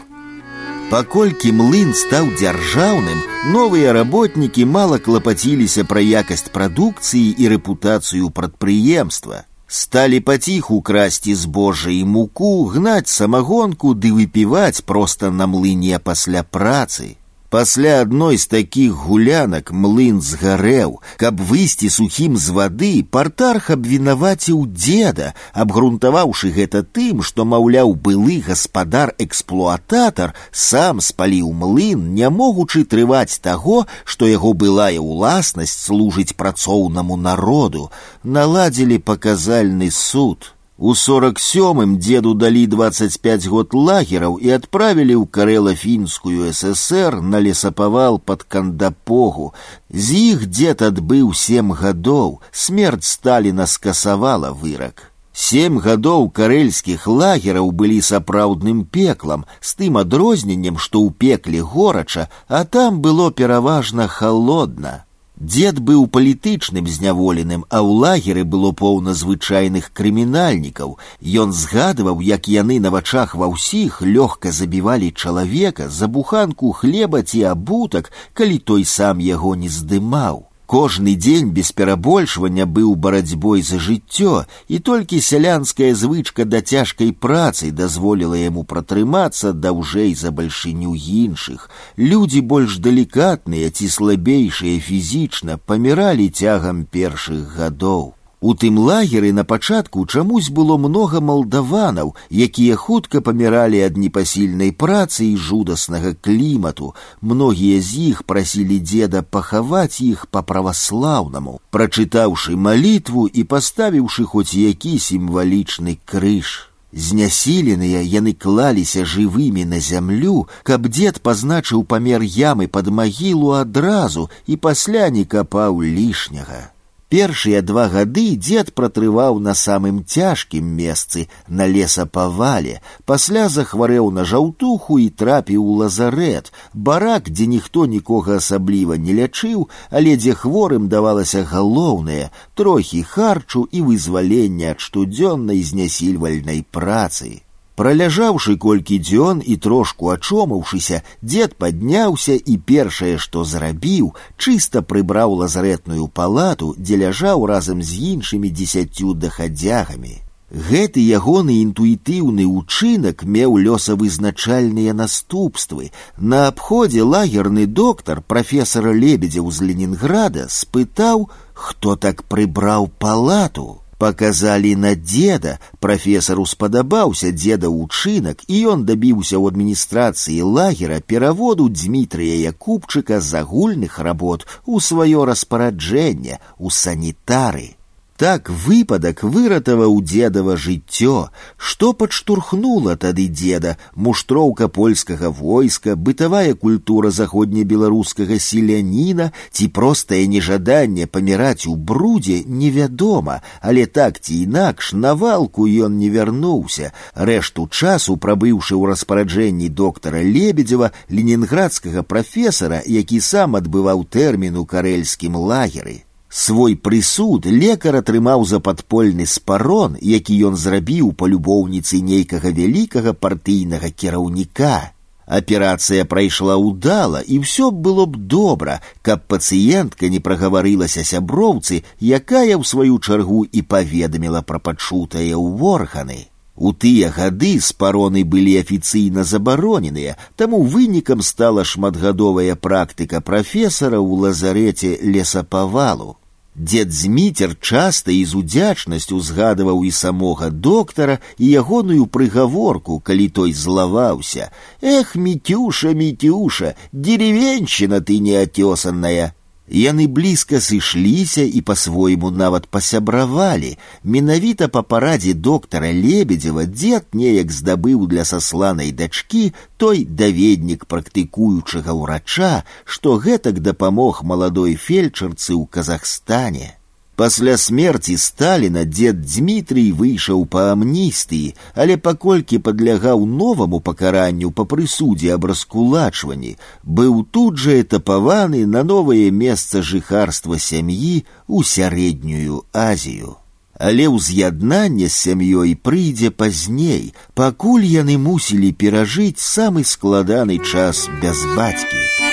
Паколькі 0.89 1.51
млын 1.53 1.93
стаў 1.93 2.31
дзяржаўным, 2.33 3.19
новыя 3.53 3.93
работнікі 3.93 4.65
мала 4.65 4.97
клапаціліся 4.97 5.85
пра 5.85 6.01
якасць 6.01 6.49
прадукцыі 6.49 7.29
і 7.37 7.51
рэпутацыю 7.53 8.33
прадпрыемства. 8.33 9.45
Стали 9.73 10.19
потиху 10.19 10.81
красці 10.81 11.35
збожжа 11.35 11.91
і 11.93 12.03
муку, 12.05 12.65
гнаць 12.65 13.13
самагонку 13.13 13.93
ды 13.93 14.09
выпіваць 14.11 14.81
проста 14.81 15.29
на 15.29 15.45
млыне 15.45 15.99
пасля 15.99 16.41
працы. 16.43 17.15
Пасля 17.53 18.01
адной 18.01 18.37
з 18.37 18.45
такіх 18.45 18.93
гулянак 19.09 19.71
млын 19.73 20.21
згарэў, 20.21 20.99
каб 21.17 21.39
выйсці 21.41 21.89
сухім 21.89 22.37
з 22.37 22.53
вады, 22.53 23.01
партарх 23.01 23.71
абвінаваціў 23.73 24.67
деда, 24.69 25.33
абгрунтаваўшы 25.53 26.51
гэта 26.53 26.83
тым, 26.85 27.23
што 27.25 27.45
маўляў 27.49 27.95
былы 27.97 28.37
гаспадар 28.45 29.15
эксплуататар 29.17 30.35
сам 30.51 31.01
спаліў 31.01 31.49
млын, 31.49 32.13
не 32.13 32.29
могучы 32.29 32.83
трываць 32.85 33.41
таго, 33.41 33.87
што 34.05 34.29
яго 34.29 34.53
былая 34.53 35.01
ўласнасць 35.01 35.73
служыць 35.89 36.37
працоўнаму 36.37 37.17
народу, 37.17 37.89
наладзілі 38.21 39.01
паказальны 39.01 39.89
суд. 39.89 40.52
У 40.81 40.95
сорок 40.95 41.39
сёмым 41.43 41.97
деду 41.97 42.33
далі 42.33 42.63
25 42.67 43.47
год 43.51 43.73
лагераў 43.75 44.39
і 44.39 44.55
адправілі 44.55 45.15
ў 45.19 45.25
карэла-фінскую 45.27 46.47
ССР 46.55 47.19
на 47.19 47.43
лесапавал 47.43 48.15
под 48.17 48.47
кандапогу. 48.47 49.51
З 49.91 50.07
іх 50.31 50.47
дзед 50.47 50.79
адбыў 50.79 51.35
сем 51.35 51.75
гадоў, 51.75 52.39
смерць 52.51 53.03
Сталіна 53.11 53.67
скасавала 53.67 54.55
вырак. 54.55 55.11
Сем 55.35 55.83
гадоў 55.83 56.31
карэльскіх 56.31 57.07
лагераў 57.07 57.75
былі 57.75 57.99
сапраўдным 57.99 58.85
пеклам, 58.87 59.43
з 59.59 59.75
тым 59.75 59.99
адрозненнем, 59.99 60.79
што 60.79 61.03
ў 61.03 61.11
пекле 61.11 61.59
горача, 61.59 62.29
а 62.47 62.63
там 62.63 63.03
было 63.03 63.31
пераважна 63.31 64.07
халодна. 64.07 65.02
Дед 65.39 65.79
быў 65.79 66.01
палітычным 66.11 66.87
зняволеным, 66.93 67.61
а 67.71 67.79
ў 67.79 67.91
лагеры 68.03 68.43
было 68.43 68.71
поўна 68.75 69.13
звычайных 69.15 69.87
крымінальнікаў. 69.95 70.99
Ён 71.23 71.53
згадваў, 71.55 72.19
як 72.19 72.51
яны 72.51 72.79
на 72.83 72.91
вачах 72.91 73.35
ва 73.39 73.47
ўсіх 73.47 74.01
лёгка 74.03 74.51
забівалі 74.51 75.15
чалавека 75.15 75.87
за 75.87 76.11
буханку 76.11 76.75
хлеба 76.75 77.23
ці 77.23 77.47
абутак, 77.55 78.11
калі 78.33 78.59
той 78.59 78.83
сам 78.83 79.23
яго 79.23 79.55
не 79.55 79.71
здымаў. 79.71 80.49
Кожны 80.69 81.15
дзень 81.15 81.49
без 81.49 81.71
перабольшвання 81.71 82.65
быў 82.69 82.93
барацьбой 82.93 83.63
за 83.65 83.79
жыццё, 83.81 84.45
і 84.67 84.77
толькі 84.89 85.21
сялянская 85.27 85.95
звычка 85.95 86.45
да 86.45 86.61
цяжкай 86.61 87.09
працы 87.11 87.71
дазволіла 87.71 88.37
яму 88.37 88.63
пратрымацца 88.73 89.53
даўжэй 89.53 90.13
за 90.13 90.29
бальшыню 90.29 90.93
іншых. 90.93 91.71
Людзі 91.97 92.45
больш 92.53 92.77
далікатныя 92.77 93.73
ці 93.73 93.89
слабейшыя 93.89 94.77
фізічна 94.77 95.57
паміралі 95.57 96.29
цягам 96.29 96.85
першых 96.85 97.57
гадоў. 97.57 98.13
У 98.43 98.53
тым 98.55 98.77
лагеры 98.79 99.33
на 99.33 99.43
пачатку 99.43 100.05
чамусь 100.05 100.49
было 100.49 100.77
многа 100.77 101.19
малдаванаў, 101.19 102.15
якія 102.31 102.77
хутка 102.79 103.19
паміралі 103.19 103.81
ад 103.83 103.97
непасільнай 103.99 104.71
працы 104.71 105.25
і 105.25 105.35
жудаснага 105.35 106.13
клімату. 106.13 106.93
Многія 107.21 107.81
з 107.81 108.13
іх 108.13 108.23
прасілі 108.23 108.79
дзеда 108.79 109.23
пахаваць 109.23 109.99
іх 109.99 110.25
па 110.31 110.41
праваслаўнаму, 110.41 111.59
прачытаўшы 111.69 112.55
малітву 112.55 113.27
і 113.27 113.43
паставіўшы 113.43 114.23
хоць 114.23 114.55
які 114.55 114.95
сімвалічны 115.09 115.99
крыж. 116.05 116.71
Знясіленыя 116.95 117.99
яны 118.01 118.33
клаліся 118.33 119.03
жывымі 119.03 119.67
на 119.67 119.83
зямлю, 119.83 120.47
каб 120.63 120.87
дзед 120.87 121.19
пазначыў 121.19 121.83
памер 121.83 122.23
ямы 122.23 122.71
пад 122.71 122.87
магілу 122.87 123.51
адразу 123.59 124.29
і 124.47 124.55
пасля 124.55 125.09
не 125.09 125.27
капаў 125.27 125.83
лішняга. 125.83 126.71
Першыя 127.13 127.63
два 127.65 127.87
гады 127.89 128.23
дзед 128.37 128.67
пратрываў 128.77 129.39
на 129.45 129.55
самым 129.57 130.03
цяжкім 130.05 130.67
месцы 130.79 131.25
на 131.47 131.65
лесапавале, 131.65 132.75
пасля 133.09 133.47
захварэў 133.49 134.11
на 134.17 134.25
жаўтуху 134.31 134.99
і 135.01 135.09
трапіў 135.21 135.65
у 135.65 135.79
лазарэт, 135.81 136.53
барак, 136.73 137.33
дзе 137.33 137.49
ніхто 137.55 137.87
нікога 137.89 138.37
асабліва 138.37 139.01
не 139.01 139.17
лячыў, 139.17 139.65
але 139.89 140.15
дзе 140.21 140.37
хворым 140.37 140.85
давалася 140.93 141.43
галоўнае 141.49 142.29
трохі 142.53 143.01
харчу 143.01 143.65
і 143.71 143.81
вызвалення 143.89 144.77
ад 144.77 144.85
штодзённай 144.85 145.65
знясільвальнай 145.65 146.61
працы. 146.61 147.41
Праляжаўшы 147.79 148.57
колькі 148.59 148.97
дзён 148.99 149.41
і 149.51 149.55
трошку 149.65 150.09
ачомаўшыся, 150.11 150.97
дзед 151.21 151.53
падняўся 151.55 152.35
і 152.35 152.57
першае, 152.71 153.13
што 153.25 153.45
зрабіў, 153.51 154.09
чыста 154.35 154.81
прыбраў 154.89 155.35
лазаретную 155.43 156.09
палату, 156.19 156.73
дзе 156.75 156.99
ляжаў 157.05 157.45
разам 157.53 157.79
з 157.79 158.01
іншымі 158.11 158.51
дзесяцю 158.51 159.13
дахадзягамі. 159.13 160.19
Гэты 160.51 160.99
ягоны 161.15 161.55
інтуітыўны 161.63 162.51
ўчынак 162.51 163.23
меў 163.23 163.57
лёсавызначальныя 163.63 164.91
наступствы. 164.93 165.91
На 166.17 166.47
абходзе 166.51 167.07
лагерны 167.07 167.65
доктар 167.65 168.19
прафесара 168.19 168.91
лебедзяў 168.91 169.51
з 169.51 169.71
Ленінграда 169.71 170.49
спытаў, 170.51 171.29
хто 171.53 171.95
так 171.95 172.25
прыбраў 172.27 172.91
палату 172.99 173.79
показалі 173.99 174.75
на 174.75 174.95
деда 174.95 175.59
прафесару 175.83 176.45
спадабаўся 176.47 177.31
деда 177.31 177.67
ўчынак 177.67 178.45
і 178.47 178.61
ён 178.73 178.85
дабіўся 178.87 179.35
ў 179.35 179.51
адміністрацыі 179.51 180.39
лагера 180.41 181.01
пераводу 181.03 181.67
Дмітрия 181.67 182.39
якубчыка 182.51 183.19
з 183.19 183.43
агульных 183.43 183.99
работ 183.99 184.47
у 184.65 184.79
сваё 184.79 185.27
распараджэнне 185.27 186.39
у 186.57 186.71
санітары 186.71 187.75
так 188.23 188.49
выпадак 188.51 189.21
выратаваў 189.23 189.93
дзедава 190.03 190.57
жыццё, 190.59 191.31
што 191.55 191.91
падштурхнула 191.99 192.97
тады 192.99 193.27
дзеда, 193.31 193.77
муштроўка 193.95 194.67
польскага 194.67 195.29
войска, 195.31 195.95
бытавая 195.95 196.53
культура 196.53 197.11
заходнебеларускага 197.15 198.39
селяніна 198.45 199.31
ці 199.51 199.67
простае 199.77 200.27
нежаданне 200.33 201.07
паміраць 201.07 201.63
у 201.71 201.77
брудзе 201.91 202.41
невядома, 202.45 203.39
але 203.61 203.85
так 203.85 204.19
ці 204.19 204.35
інакш 204.43 204.91
на 205.05 205.15
валку 205.15 205.63
ён 205.87 205.95
не 206.01 206.11
вярнуўся. 206.11 206.91
Рэшту 207.15 207.69
часу 207.71 208.17
прабыўшы 208.17 208.75
ў 208.75 208.91
распараджэнні 208.91 209.71
доктара 209.71 210.19
Лебедзева, 210.19 210.91
ленінградскага 211.07 212.03
прафесара, 212.03 212.83
які 212.83 213.23
сам 213.23 213.55
адбываў 213.55 214.03
тэрмін 214.11 214.59
у 214.59 214.67
карэльскім 214.67 215.39
лагеры. 215.39 216.03
Свой 216.33 216.75
прысуд 216.75 217.45
лекар 217.45 217.95
атрымаў 217.99 218.45
за 218.45 218.59
падпольны 218.59 219.25
спарон, 219.25 219.97
які 219.99 220.37
ён 220.49 220.55
зрабіў 220.55 221.09
па 221.17 221.25
любоўніцы 221.25 222.01
нейкага 222.05 222.53
вялікага 222.53 223.13
партыйнага 223.17 223.89
кіраўніка. 223.89 224.93
Аперацыя 225.25 226.05
прайшла 226.05 226.57
ўдала, 226.57 227.21
і 227.21 227.41
ўсё 227.41 227.69
было 227.69 228.05
б 228.05 228.17
добра, 228.17 228.81
каб 229.01 229.25
пацыентка 229.25 230.09
не 230.09 230.21
прагаварылася 230.21 231.05
сяброўцы, 231.05 231.81
якая 231.97 232.53
ў 232.57 232.63
сваю 232.65 233.01
чаргу 233.01 233.45
і 233.49 233.61
паведаміла 233.61 234.41
пра 234.45 234.61
пачутае 234.61 235.33
ў 235.33 235.49
органы. 235.73 236.29
У 236.59 236.73
тыя 236.73 237.09
гады 237.15 237.51
спароны 237.63 238.25
былі 238.25 238.57
афіцыйна 238.61 239.23
забароненыя, 239.23 240.17
таму 240.35 240.61
вынікам 240.61 241.21
стала 241.21 241.63
шматгадовая 241.63 242.55
практыка 242.55 243.21
прафесара 243.21 244.01
ў 244.01 244.25
лазарэце 244.25 244.97
лесапавалу. 245.01 246.17
Дед 246.55 246.91
Зміцер 246.91 247.55
часта 247.61 248.11
і 248.11 248.25
з 248.25 248.35
удзячнасцю 248.35 249.19
згадываў 249.23 249.85
і 249.87 249.91
самога 249.95 250.49
доктара 250.49 251.19
і 251.37 251.47
ягоную 251.47 252.07
прыгаворку, 252.07 252.99
калі 252.99 253.29
той 253.29 253.53
злаваўся: « 253.53 254.81
Эх, 254.81 255.15
мітюша, 255.15 255.93
мітюша, 255.93 256.75
деревенщина 256.91 258.01
ты 258.01 258.19
неатёсанная. 258.19 259.31
Яны 259.69 260.07
блізка 260.09 260.57
сышліся 260.65 261.43
і 261.45 261.61
па-свойму 261.61 262.31
нават 262.33 262.65
пасябравалі. 262.73 263.77
Менавіта 264.03 264.67
па 264.67 264.81
парадзе 264.81 265.33
доктара 265.33 265.91
Лебедзева 265.93 266.65
дзед 266.65 267.13
неяк 267.13 267.53
здабыў 267.53 268.07
для 268.09 268.25
сасланай 268.25 268.89
дачкі 268.91 269.53
той 269.77 270.03
даведнік 270.05 270.89
практыкуючага 270.89 271.93
ўрача, 271.93 272.65
што 272.83 273.21
гэтак 273.21 273.61
дапамог 273.61 274.25
маладой 274.25 274.73
фельчарцы 274.73 275.53
ў 275.53 275.69
Казахстане. 275.69 276.73
Пасля 277.19 277.57
смерці 277.57 278.13
Сталіна 278.15 278.85
дзед 278.87 279.17
Дмітрый 279.27 279.89
выйшаў 279.91 280.45
па 280.53 280.61
амністыі, 280.71 281.49
але 281.75 281.97
паколькі 281.99 282.59
падлягаў 282.63 283.25
новаму 283.27 283.81
пакаранню 283.83 284.51
па 284.55 284.63
прысудзе 284.63 285.33
аб 285.35 285.49
раскулачванні, 285.51 286.55
быў 286.99 287.19
тут 287.27 287.59
жа 287.59 287.75
этапаваны 287.83 288.63
на 288.77 288.87
новае 288.87 289.35
месца 289.43 289.83
жыхарства 289.83 290.63
сям'і 290.69 291.27
ў 291.51 291.59
сярэднюю 291.73 292.63
Азію. 292.71 293.35
Але 293.75 294.07
ўз'яднанне 294.07 295.11
з 295.11 295.15
сям'ёй 295.27 295.75
прыйдзе 295.75 296.31
пазней, 296.31 297.11
пакуль 297.35 297.83
яны 297.83 298.15
мусілі 298.15 298.71
перажыць 298.71 299.43
самы 299.43 299.83
складаны 299.83 300.63
час 300.63 301.07
без 301.19 301.43
бацькі. 301.51 302.32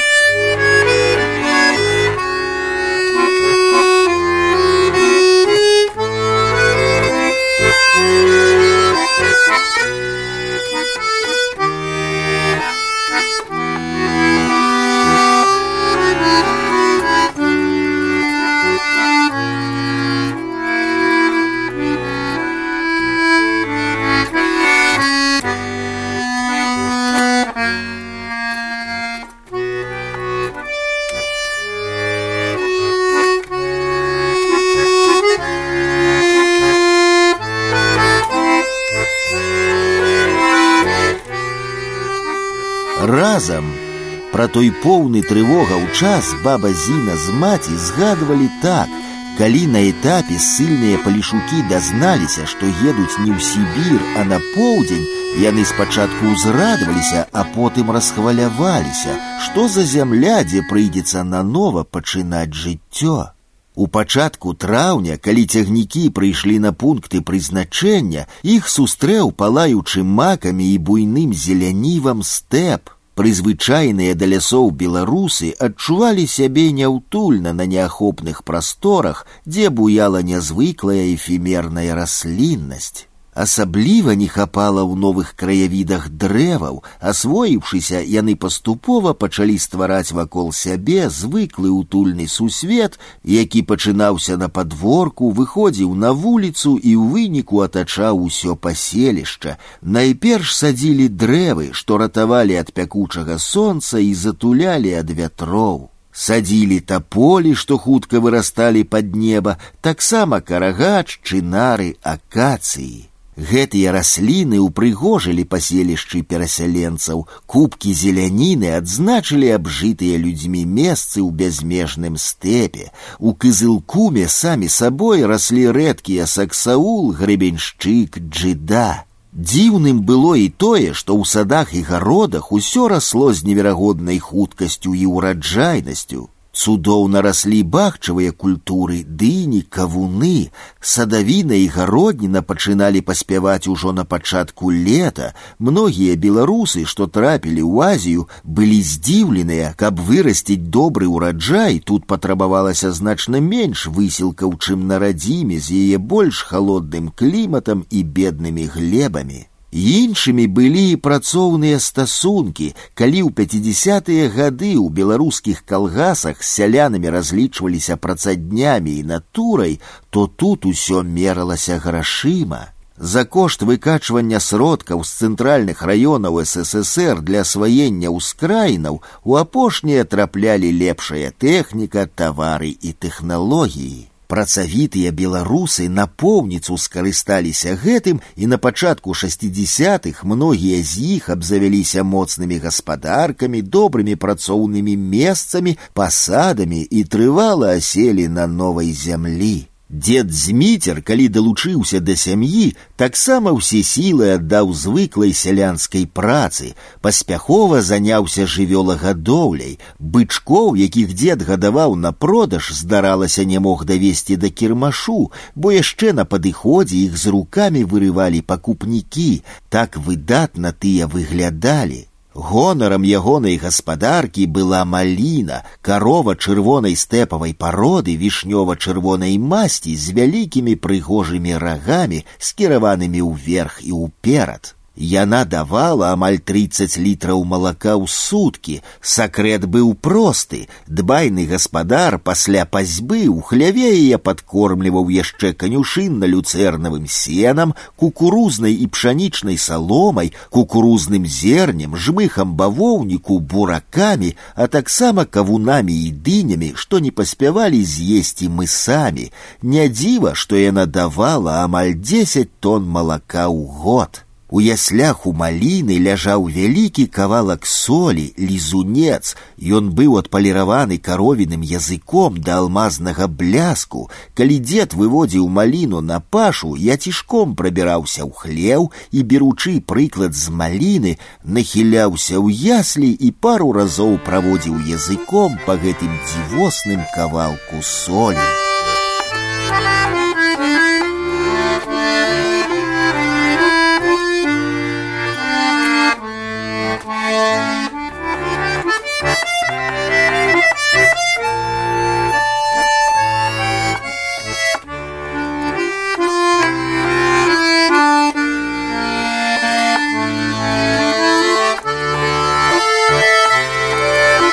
Пра 44.40 44.46
той 44.52 44.70
поўны 44.84 45.22
трывога 45.24 45.76
ў 45.80 45.86
час 45.96 46.32
баба 46.44 46.72
Зіна 46.72 47.16
з 47.16 47.34
маці 47.42 47.76
згадвалі 47.88 48.48
так, 48.62 48.90
калі 49.38 49.62
на 49.72 49.80
этапе 49.90 50.40
ссыльныя 50.40 50.98
палішукі 51.04 51.62
дазналіся, 51.70 52.48
што 52.48 52.66
едуць 52.66 53.20
не 53.20 53.30
ў 53.32 53.40
Сібір, 53.40 54.00
а 54.16 54.24
на 54.24 54.40
поўдзень, 54.54 55.06
яны 55.40 55.64
спачатку 55.68 56.32
ўзрадаваліся, 56.32 57.28
а 57.32 57.44
потым 57.56 57.92
расхваляваліся, 57.92 59.16
што 59.44 59.68
за 59.68 59.84
зямля, 59.84 60.40
дзе 60.44 60.64
прыйдзецца 60.68 61.24
нанова 61.24 61.84
пачынаць 61.84 62.56
жыццё. 62.56 63.36
У 63.76 63.86
пачатку 63.92 64.54
траўня, 64.56 65.18
калі 65.20 65.44
цягнікі 65.44 66.08
прыйшлі 66.16 66.56
на 66.64 66.72
пункты 66.72 67.20
прызначэння, 67.20 68.24
іх 68.40 68.68
сустрэў 68.72 69.32
палаючы 69.36 70.00
макамі 70.00 70.72
і 70.72 70.78
буйным 70.80 71.36
зелянівам 71.36 72.24
стэп 72.24 72.96
прызвычайныя 73.16 74.14
да 74.20 74.28
лясоў 74.28 74.70
беларусы 74.82 75.50
адчувалі 75.66 76.26
сябе 76.28 76.66
няўтульна 76.76 77.56
на 77.56 77.64
неахопных 77.64 78.44
прасторах, 78.44 79.26
дзе 79.46 79.70
буяла 79.70 80.20
нязвыклая 80.22 81.14
эфемерная 81.16 81.94
расліннасць. 81.96 83.08
Асабліва 83.36 84.14
не 84.16 84.26
хапала 84.32 84.80
ў 84.80 84.96
новых 84.96 85.36
краявідах 85.36 86.08
дрэваў, 86.08 86.78
асвоіўшыся, 87.10 87.98
яны 88.00 88.32
паступова 88.44 89.12
пачалі 89.12 89.56
ствараць 89.60 90.16
вакол 90.16 90.54
сябе 90.56 91.10
звыклы 91.12 91.68
утульны 91.68 92.28
сусвет, 92.32 92.96
які 93.22 93.60
пачынаўся 93.60 94.38
на 94.40 94.48
падворку, 94.48 95.28
выходзіў 95.36 95.92
на 96.04 96.12
вуліцу 96.16 96.80
і 96.80 96.96
ў 96.96 97.12
выніку 97.12 97.60
атачаў 97.60 98.22
усё 98.24 98.56
паселішча. 98.56 99.58
Найперш 99.82 100.54
садзілі 100.56 101.08
дрэвы, 101.12 101.66
што 101.76 101.98
ратавалі 102.00 102.56
ад 102.56 102.72
пякучага 102.72 103.36
сонца 103.36 104.00
і 104.00 104.14
затулялі 104.14 104.94
ад 105.02 105.12
вятроў. 105.12 105.90
Садзілі 106.08 106.80
таполі, 106.80 107.52
што 107.52 107.76
хутка 107.76 108.24
вырасталі 108.24 108.86
пад 108.96 109.12
неба, 109.12 109.58
таксама 109.84 110.40
карагач, 110.40 111.20
чынары, 111.20 112.00
акацыі. 112.00 113.09
Гэтыя 113.36 113.92
расліны 113.92 114.58
ўпрыгожылі 114.64 115.44
паселішчы 115.44 116.22
перасяленцаў, 116.24 117.26
кубкі 117.44 117.92
зеляніны 117.92 118.70
адзначылі 118.72 119.50
абжытыя 119.56 120.16
людзьмі 120.16 120.64
месцы 120.64 121.20
ў 121.20 121.28
бязмежным 121.36 122.16
стэпе. 122.16 122.88
У 123.20 123.36
кызылкуме 123.36 124.24
самі 124.32 124.72
сабой 124.72 125.26
раслі 125.28 125.68
рэдкія 125.68 126.24
саксаул, 126.24 127.12
гребеньшчык, 127.12 128.16
джыда. 128.24 129.04
Дзіўным 129.36 130.00
было 130.08 130.32
і 130.40 130.48
тое, 130.48 130.96
што 130.96 131.12
ў 131.12 131.28
садах 131.28 131.76
і 131.76 131.84
гародах 131.84 132.52
усё 132.56 132.88
расло 132.88 133.36
з 133.36 133.44
неверагоднай 133.44 134.16
хуткасцю 134.16 134.96
і 134.96 135.04
ўраджайнасцю. 135.12 136.32
Цудоўна 136.56 137.20
раслі 137.20 137.58
бахчавыя 137.68 138.32
культуры, 138.32 139.02
дыні, 139.04 139.58
кавуны, 139.68 140.48
садавіна 140.80 141.58
і 141.60 141.66
гародніна 141.74 142.40
пачыналі 142.40 143.02
паспяваць 143.04 143.68
ужо 143.68 143.92
на 143.92 144.04
пачатку 144.08 144.72
лета. 144.72 145.34
Многія 145.58 146.16
беларусы, 146.16 146.86
што 146.92 147.06
трапілі 147.12 147.60
ў 147.60 147.92
Азію, 147.92 148.24
былі 148.42 148.78
здзіўленыя, 148.80 149.74
каб 149.76 150.00
вырасціць 150.00 150.64
добры 150.78 151.10
ўраджай, 151.12 151.76
тут 151.84 152.06
патрабавалася 152.08 152.88
значна 152.90 153.36
менш 153.36 153.84
высілкаў, 153.98 154.56
чым 154.56 154.88
на 154.88 154.98
радзіме 154.98 155.60
з 155.60 155.82
яе 155.82 155.98
больш 156.00 156.40
халодным 156.48 157.12
кліматам 157.12 157.84
і 157.90 158.00
беднымі 158.16 158.64
глебамі. 158.72 159.44
Іншымі 159.76 160.46
былі 160.46 160.82
і 160.92 161.00
працоўныя 161.04 161.78
стасункі, 161.82 162.72
калі 162.94 163.20
ў 163.26 163.30
50-тыя 163.34 164.30
гады 164.32 164.72
ў 164.78 164.88
беларускіх 164.88 165.66
калгасах 165.68 166.40
з 166.40 166.48
сялянамі 166.48 167.10
разлічваліся 167.10 167.98
працаднямі 168.00 168.94
і 169.02 169.04
натурай, 169.10 169.76
то 170.10 170.26
тут 170.26 170.64
усё 170.64 171.02
мералася 171.02 171.76
грашыма. 171.82 172.72
За 172.96 173.26
кошт 173.28 173.60
выкачвання 173.60 174.40
сродкаў 174.40 175.04
з 175.04 175.10
цэнтральных 175.20 175.84
раёнаў 175.84 176.40
ССР 176.46 177.20
для 177.20 177.44
асваення 177.44 178.08
ўскраінаў 178.08 179.02
у 179.24 179.36
апошнія 179.36 180.08
траплялі 180.08 180.72
лепшая 180.72 181.36
тэхніка, 181.36 182.08
тавары 182.08 182.72
і 182.72 182.96
тэхналогіі. 182.96 184.08
Працавітыя 184.30 185.12
беларусы 185.14 185.86
напоўніцу 185.88 186.74
скарысталіся 186.84 187.76
гэтым 187.78 188.18
і 188.34 188.48
на 188.50 188.58
пачатку 188.58 189.14
шестидесятых 189.14 190.24
многія 190.24 190.82
з 190.82 191.18
іх 191.18 191.30
абзавяліся 191.30 192.02
моцнымі 192.02 192.58
гаспадаркамі, 192.58 193.62
добрымі 193.62 194.18
працоўнымі 194.18 194.96
месцамі, 194.96 195.78
пасадамі 195.94 196.82
і 196.82 197.04
трывала 197.04 197.78
аселі 197.78 198.26
на 198.26 198.50
новай 198.50 198.90
зямлі. 198.92 199.69
Дед 199.90 200.32
Зміцер, 200.34 200.98
калі 201.06 201.28
далучыўся 201.30 202.00
да 202.02 202.16
сям'і, 202.18 202.74
таксама 202.98 203.52
ўсе 203.54 203.82
сілы 203.86 204.32
аддаў 204.34 204.72
звыклай 204.74 205.30
сялянскай 205.30 206.08
працы, 206.10 206.74
паспяхова 207.06 207.78
заняўся 207.86 208.48
жывёлагадоўляй, 208.50 209.78
бычкоў, 210.00 210.74
якіх 210.74 211.14
дзед 211.14 211.46
гадаваў 211.46 211.94
на 211.94 212.10
продаж, 212.10 212.72
здаралася 212.74 213.46
не 213.46 213.62
мог 213.62 213.86
давесці 213.86 214.34
да 214.42 214.50
кірмашу, 214.50 215.30
бо 215.54 215.70
яшчэ 215.70 216.10
на 216.18 216.26
падыходзе 216.26 217.06
іх 217.06 217.14
з 217.14 217.30
рукамі 217.30 217.86
вырывалі 217.86 218.42
пакупнікі, 218.42 219.46
так 219.70 220.02
выдатна 220.02 220.74
тыя 220.74 221.06
выглядалі. 221.06 222.09
Гонарам 222.36 223.02
ягонай 223.02 223.56
гаспадаркі 223.56 224.44
была 224.46 224.84
маліна, 224.84 225.64
карова 225.80 226.36
чырвонай 226.36 226.92
стэпавай 226.92 227.56
пароды 227.56 228.12
вішнёва-чырвонай 228.20 229.38
масці 229.40 229.96
з 229.96 230.12
вялікімі 230.12 230.76
прыгожымі 230.76 231.56
рагамі, 231.56 232.24
скіраванымі 232.38 233.24
ўверх 233.24 233.80
і 233.80 233.96
ўперад. 234.04 234.76
Яна 234.96 235.44
давала 235.44 236.12
амаль 236.16 236.38
30 236.40 236.96
літраў 236.96 237.42
малака 237.44 237.92
ў 238.00 238.08
суткі. 238.08 238.80
Сакрэт 239.04 239.68
быў 239.68 239.92
просты. 239.92 240.72
Дбайны 240.88 241.44
гаспадар 241.44 242.16
пасля 242.16 242.64
пазьбы 242.64 243.28
ў 243.28 243.44
хляве 243.44 243.92
яе 243.92 244.16
падкормліваў 244.16 245.12
яшчэ 245.12 245.52
канюшынна 245.52 246.24
люцэрнавым 246.24 247.04
сенам, 247.12 247.76
кукурузнай 248.00 248.72
і 248.72 248.88
пшанічнай 248.88 249.60
саломай, 249.60 250.32
кукурузным 250.48 251.28
зернем, 251.28 251.92
жмыхам 251.92 252.56
бавоўніку, 252.56 253.36
буракамі, 253.38 254.32
а 254.56 254.64
таксама 254.64 255.28
кавунамі 255.28 255.92
і 255.92 256.10
дынямі, 256.24 256.72
што 256.72 257.04
не 257.04 257.12
паспявалі 257.12 257.84
з'есці 257.84 258.48
мы 258.48 258.64
самі. 258.64 259.28
Не 259.60 259.92
дзіва, 259.92 260.32
што 260.32 260.56
яна 260.56 260.88
давала 260.88 261.60
амаль 261.68 261.92
10 261.92 262.48
тонн 262.64 262.88
малака 262.88 263.52
ў 263.52 263.60
год. 263.60 264.24
У 264.50 264.60
яслях 264.62 265.26
у 265.26 265.32
маліны 265.34 265.96
ляжаў 265.98 266.44
вялікі 266.46 267.06
кавалак 267.10 267.66
солі, 267.66 268.26
лізунец. 268.38 269.34
Ён 269.58 269.90
быў 269.90 270.18
адпаліраваны 270.20 270.98
каровіным 271.02 271.66
языком 271.66 272.38
да 272.38 272.58
алмазнага 272.62 273.26
бляску. 273.26 274.06
Калі 274.38 274.60
дзед 274.62 274.94
выводзіў 274.94 275.48
маліну 275.48 276.00
на 276.00 276.20
пашу, 276.20 276.76
я 276.78 276.94
цішком 276.96 277.56
прабіраўся 277.58 278.22
ў 278.22 278.30
хлеў 278.30 278.86
і, 279.10 279.26
беручы 279.26 279.82
прыклад 279.82 280.38
з 280.38 280.54
маліны, 280.54 281.18
нахіляўся 281.42 282.38
ў 282.38 282.54
яслі 282.78 283.10
і 283.10 283.34
пару 283.34 283.74
разоў 283.74 284.14
праводзіў 284.22 284.78
языком 284.86 285.58
па 285.66 285.74
гэтым 285.74 286.14
дзівосным 286.22 287.02
кавалку 287.18 287.82
солі. 287.82 288.46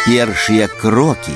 першыя 0.08 0.68
крокі. 0.68 1.34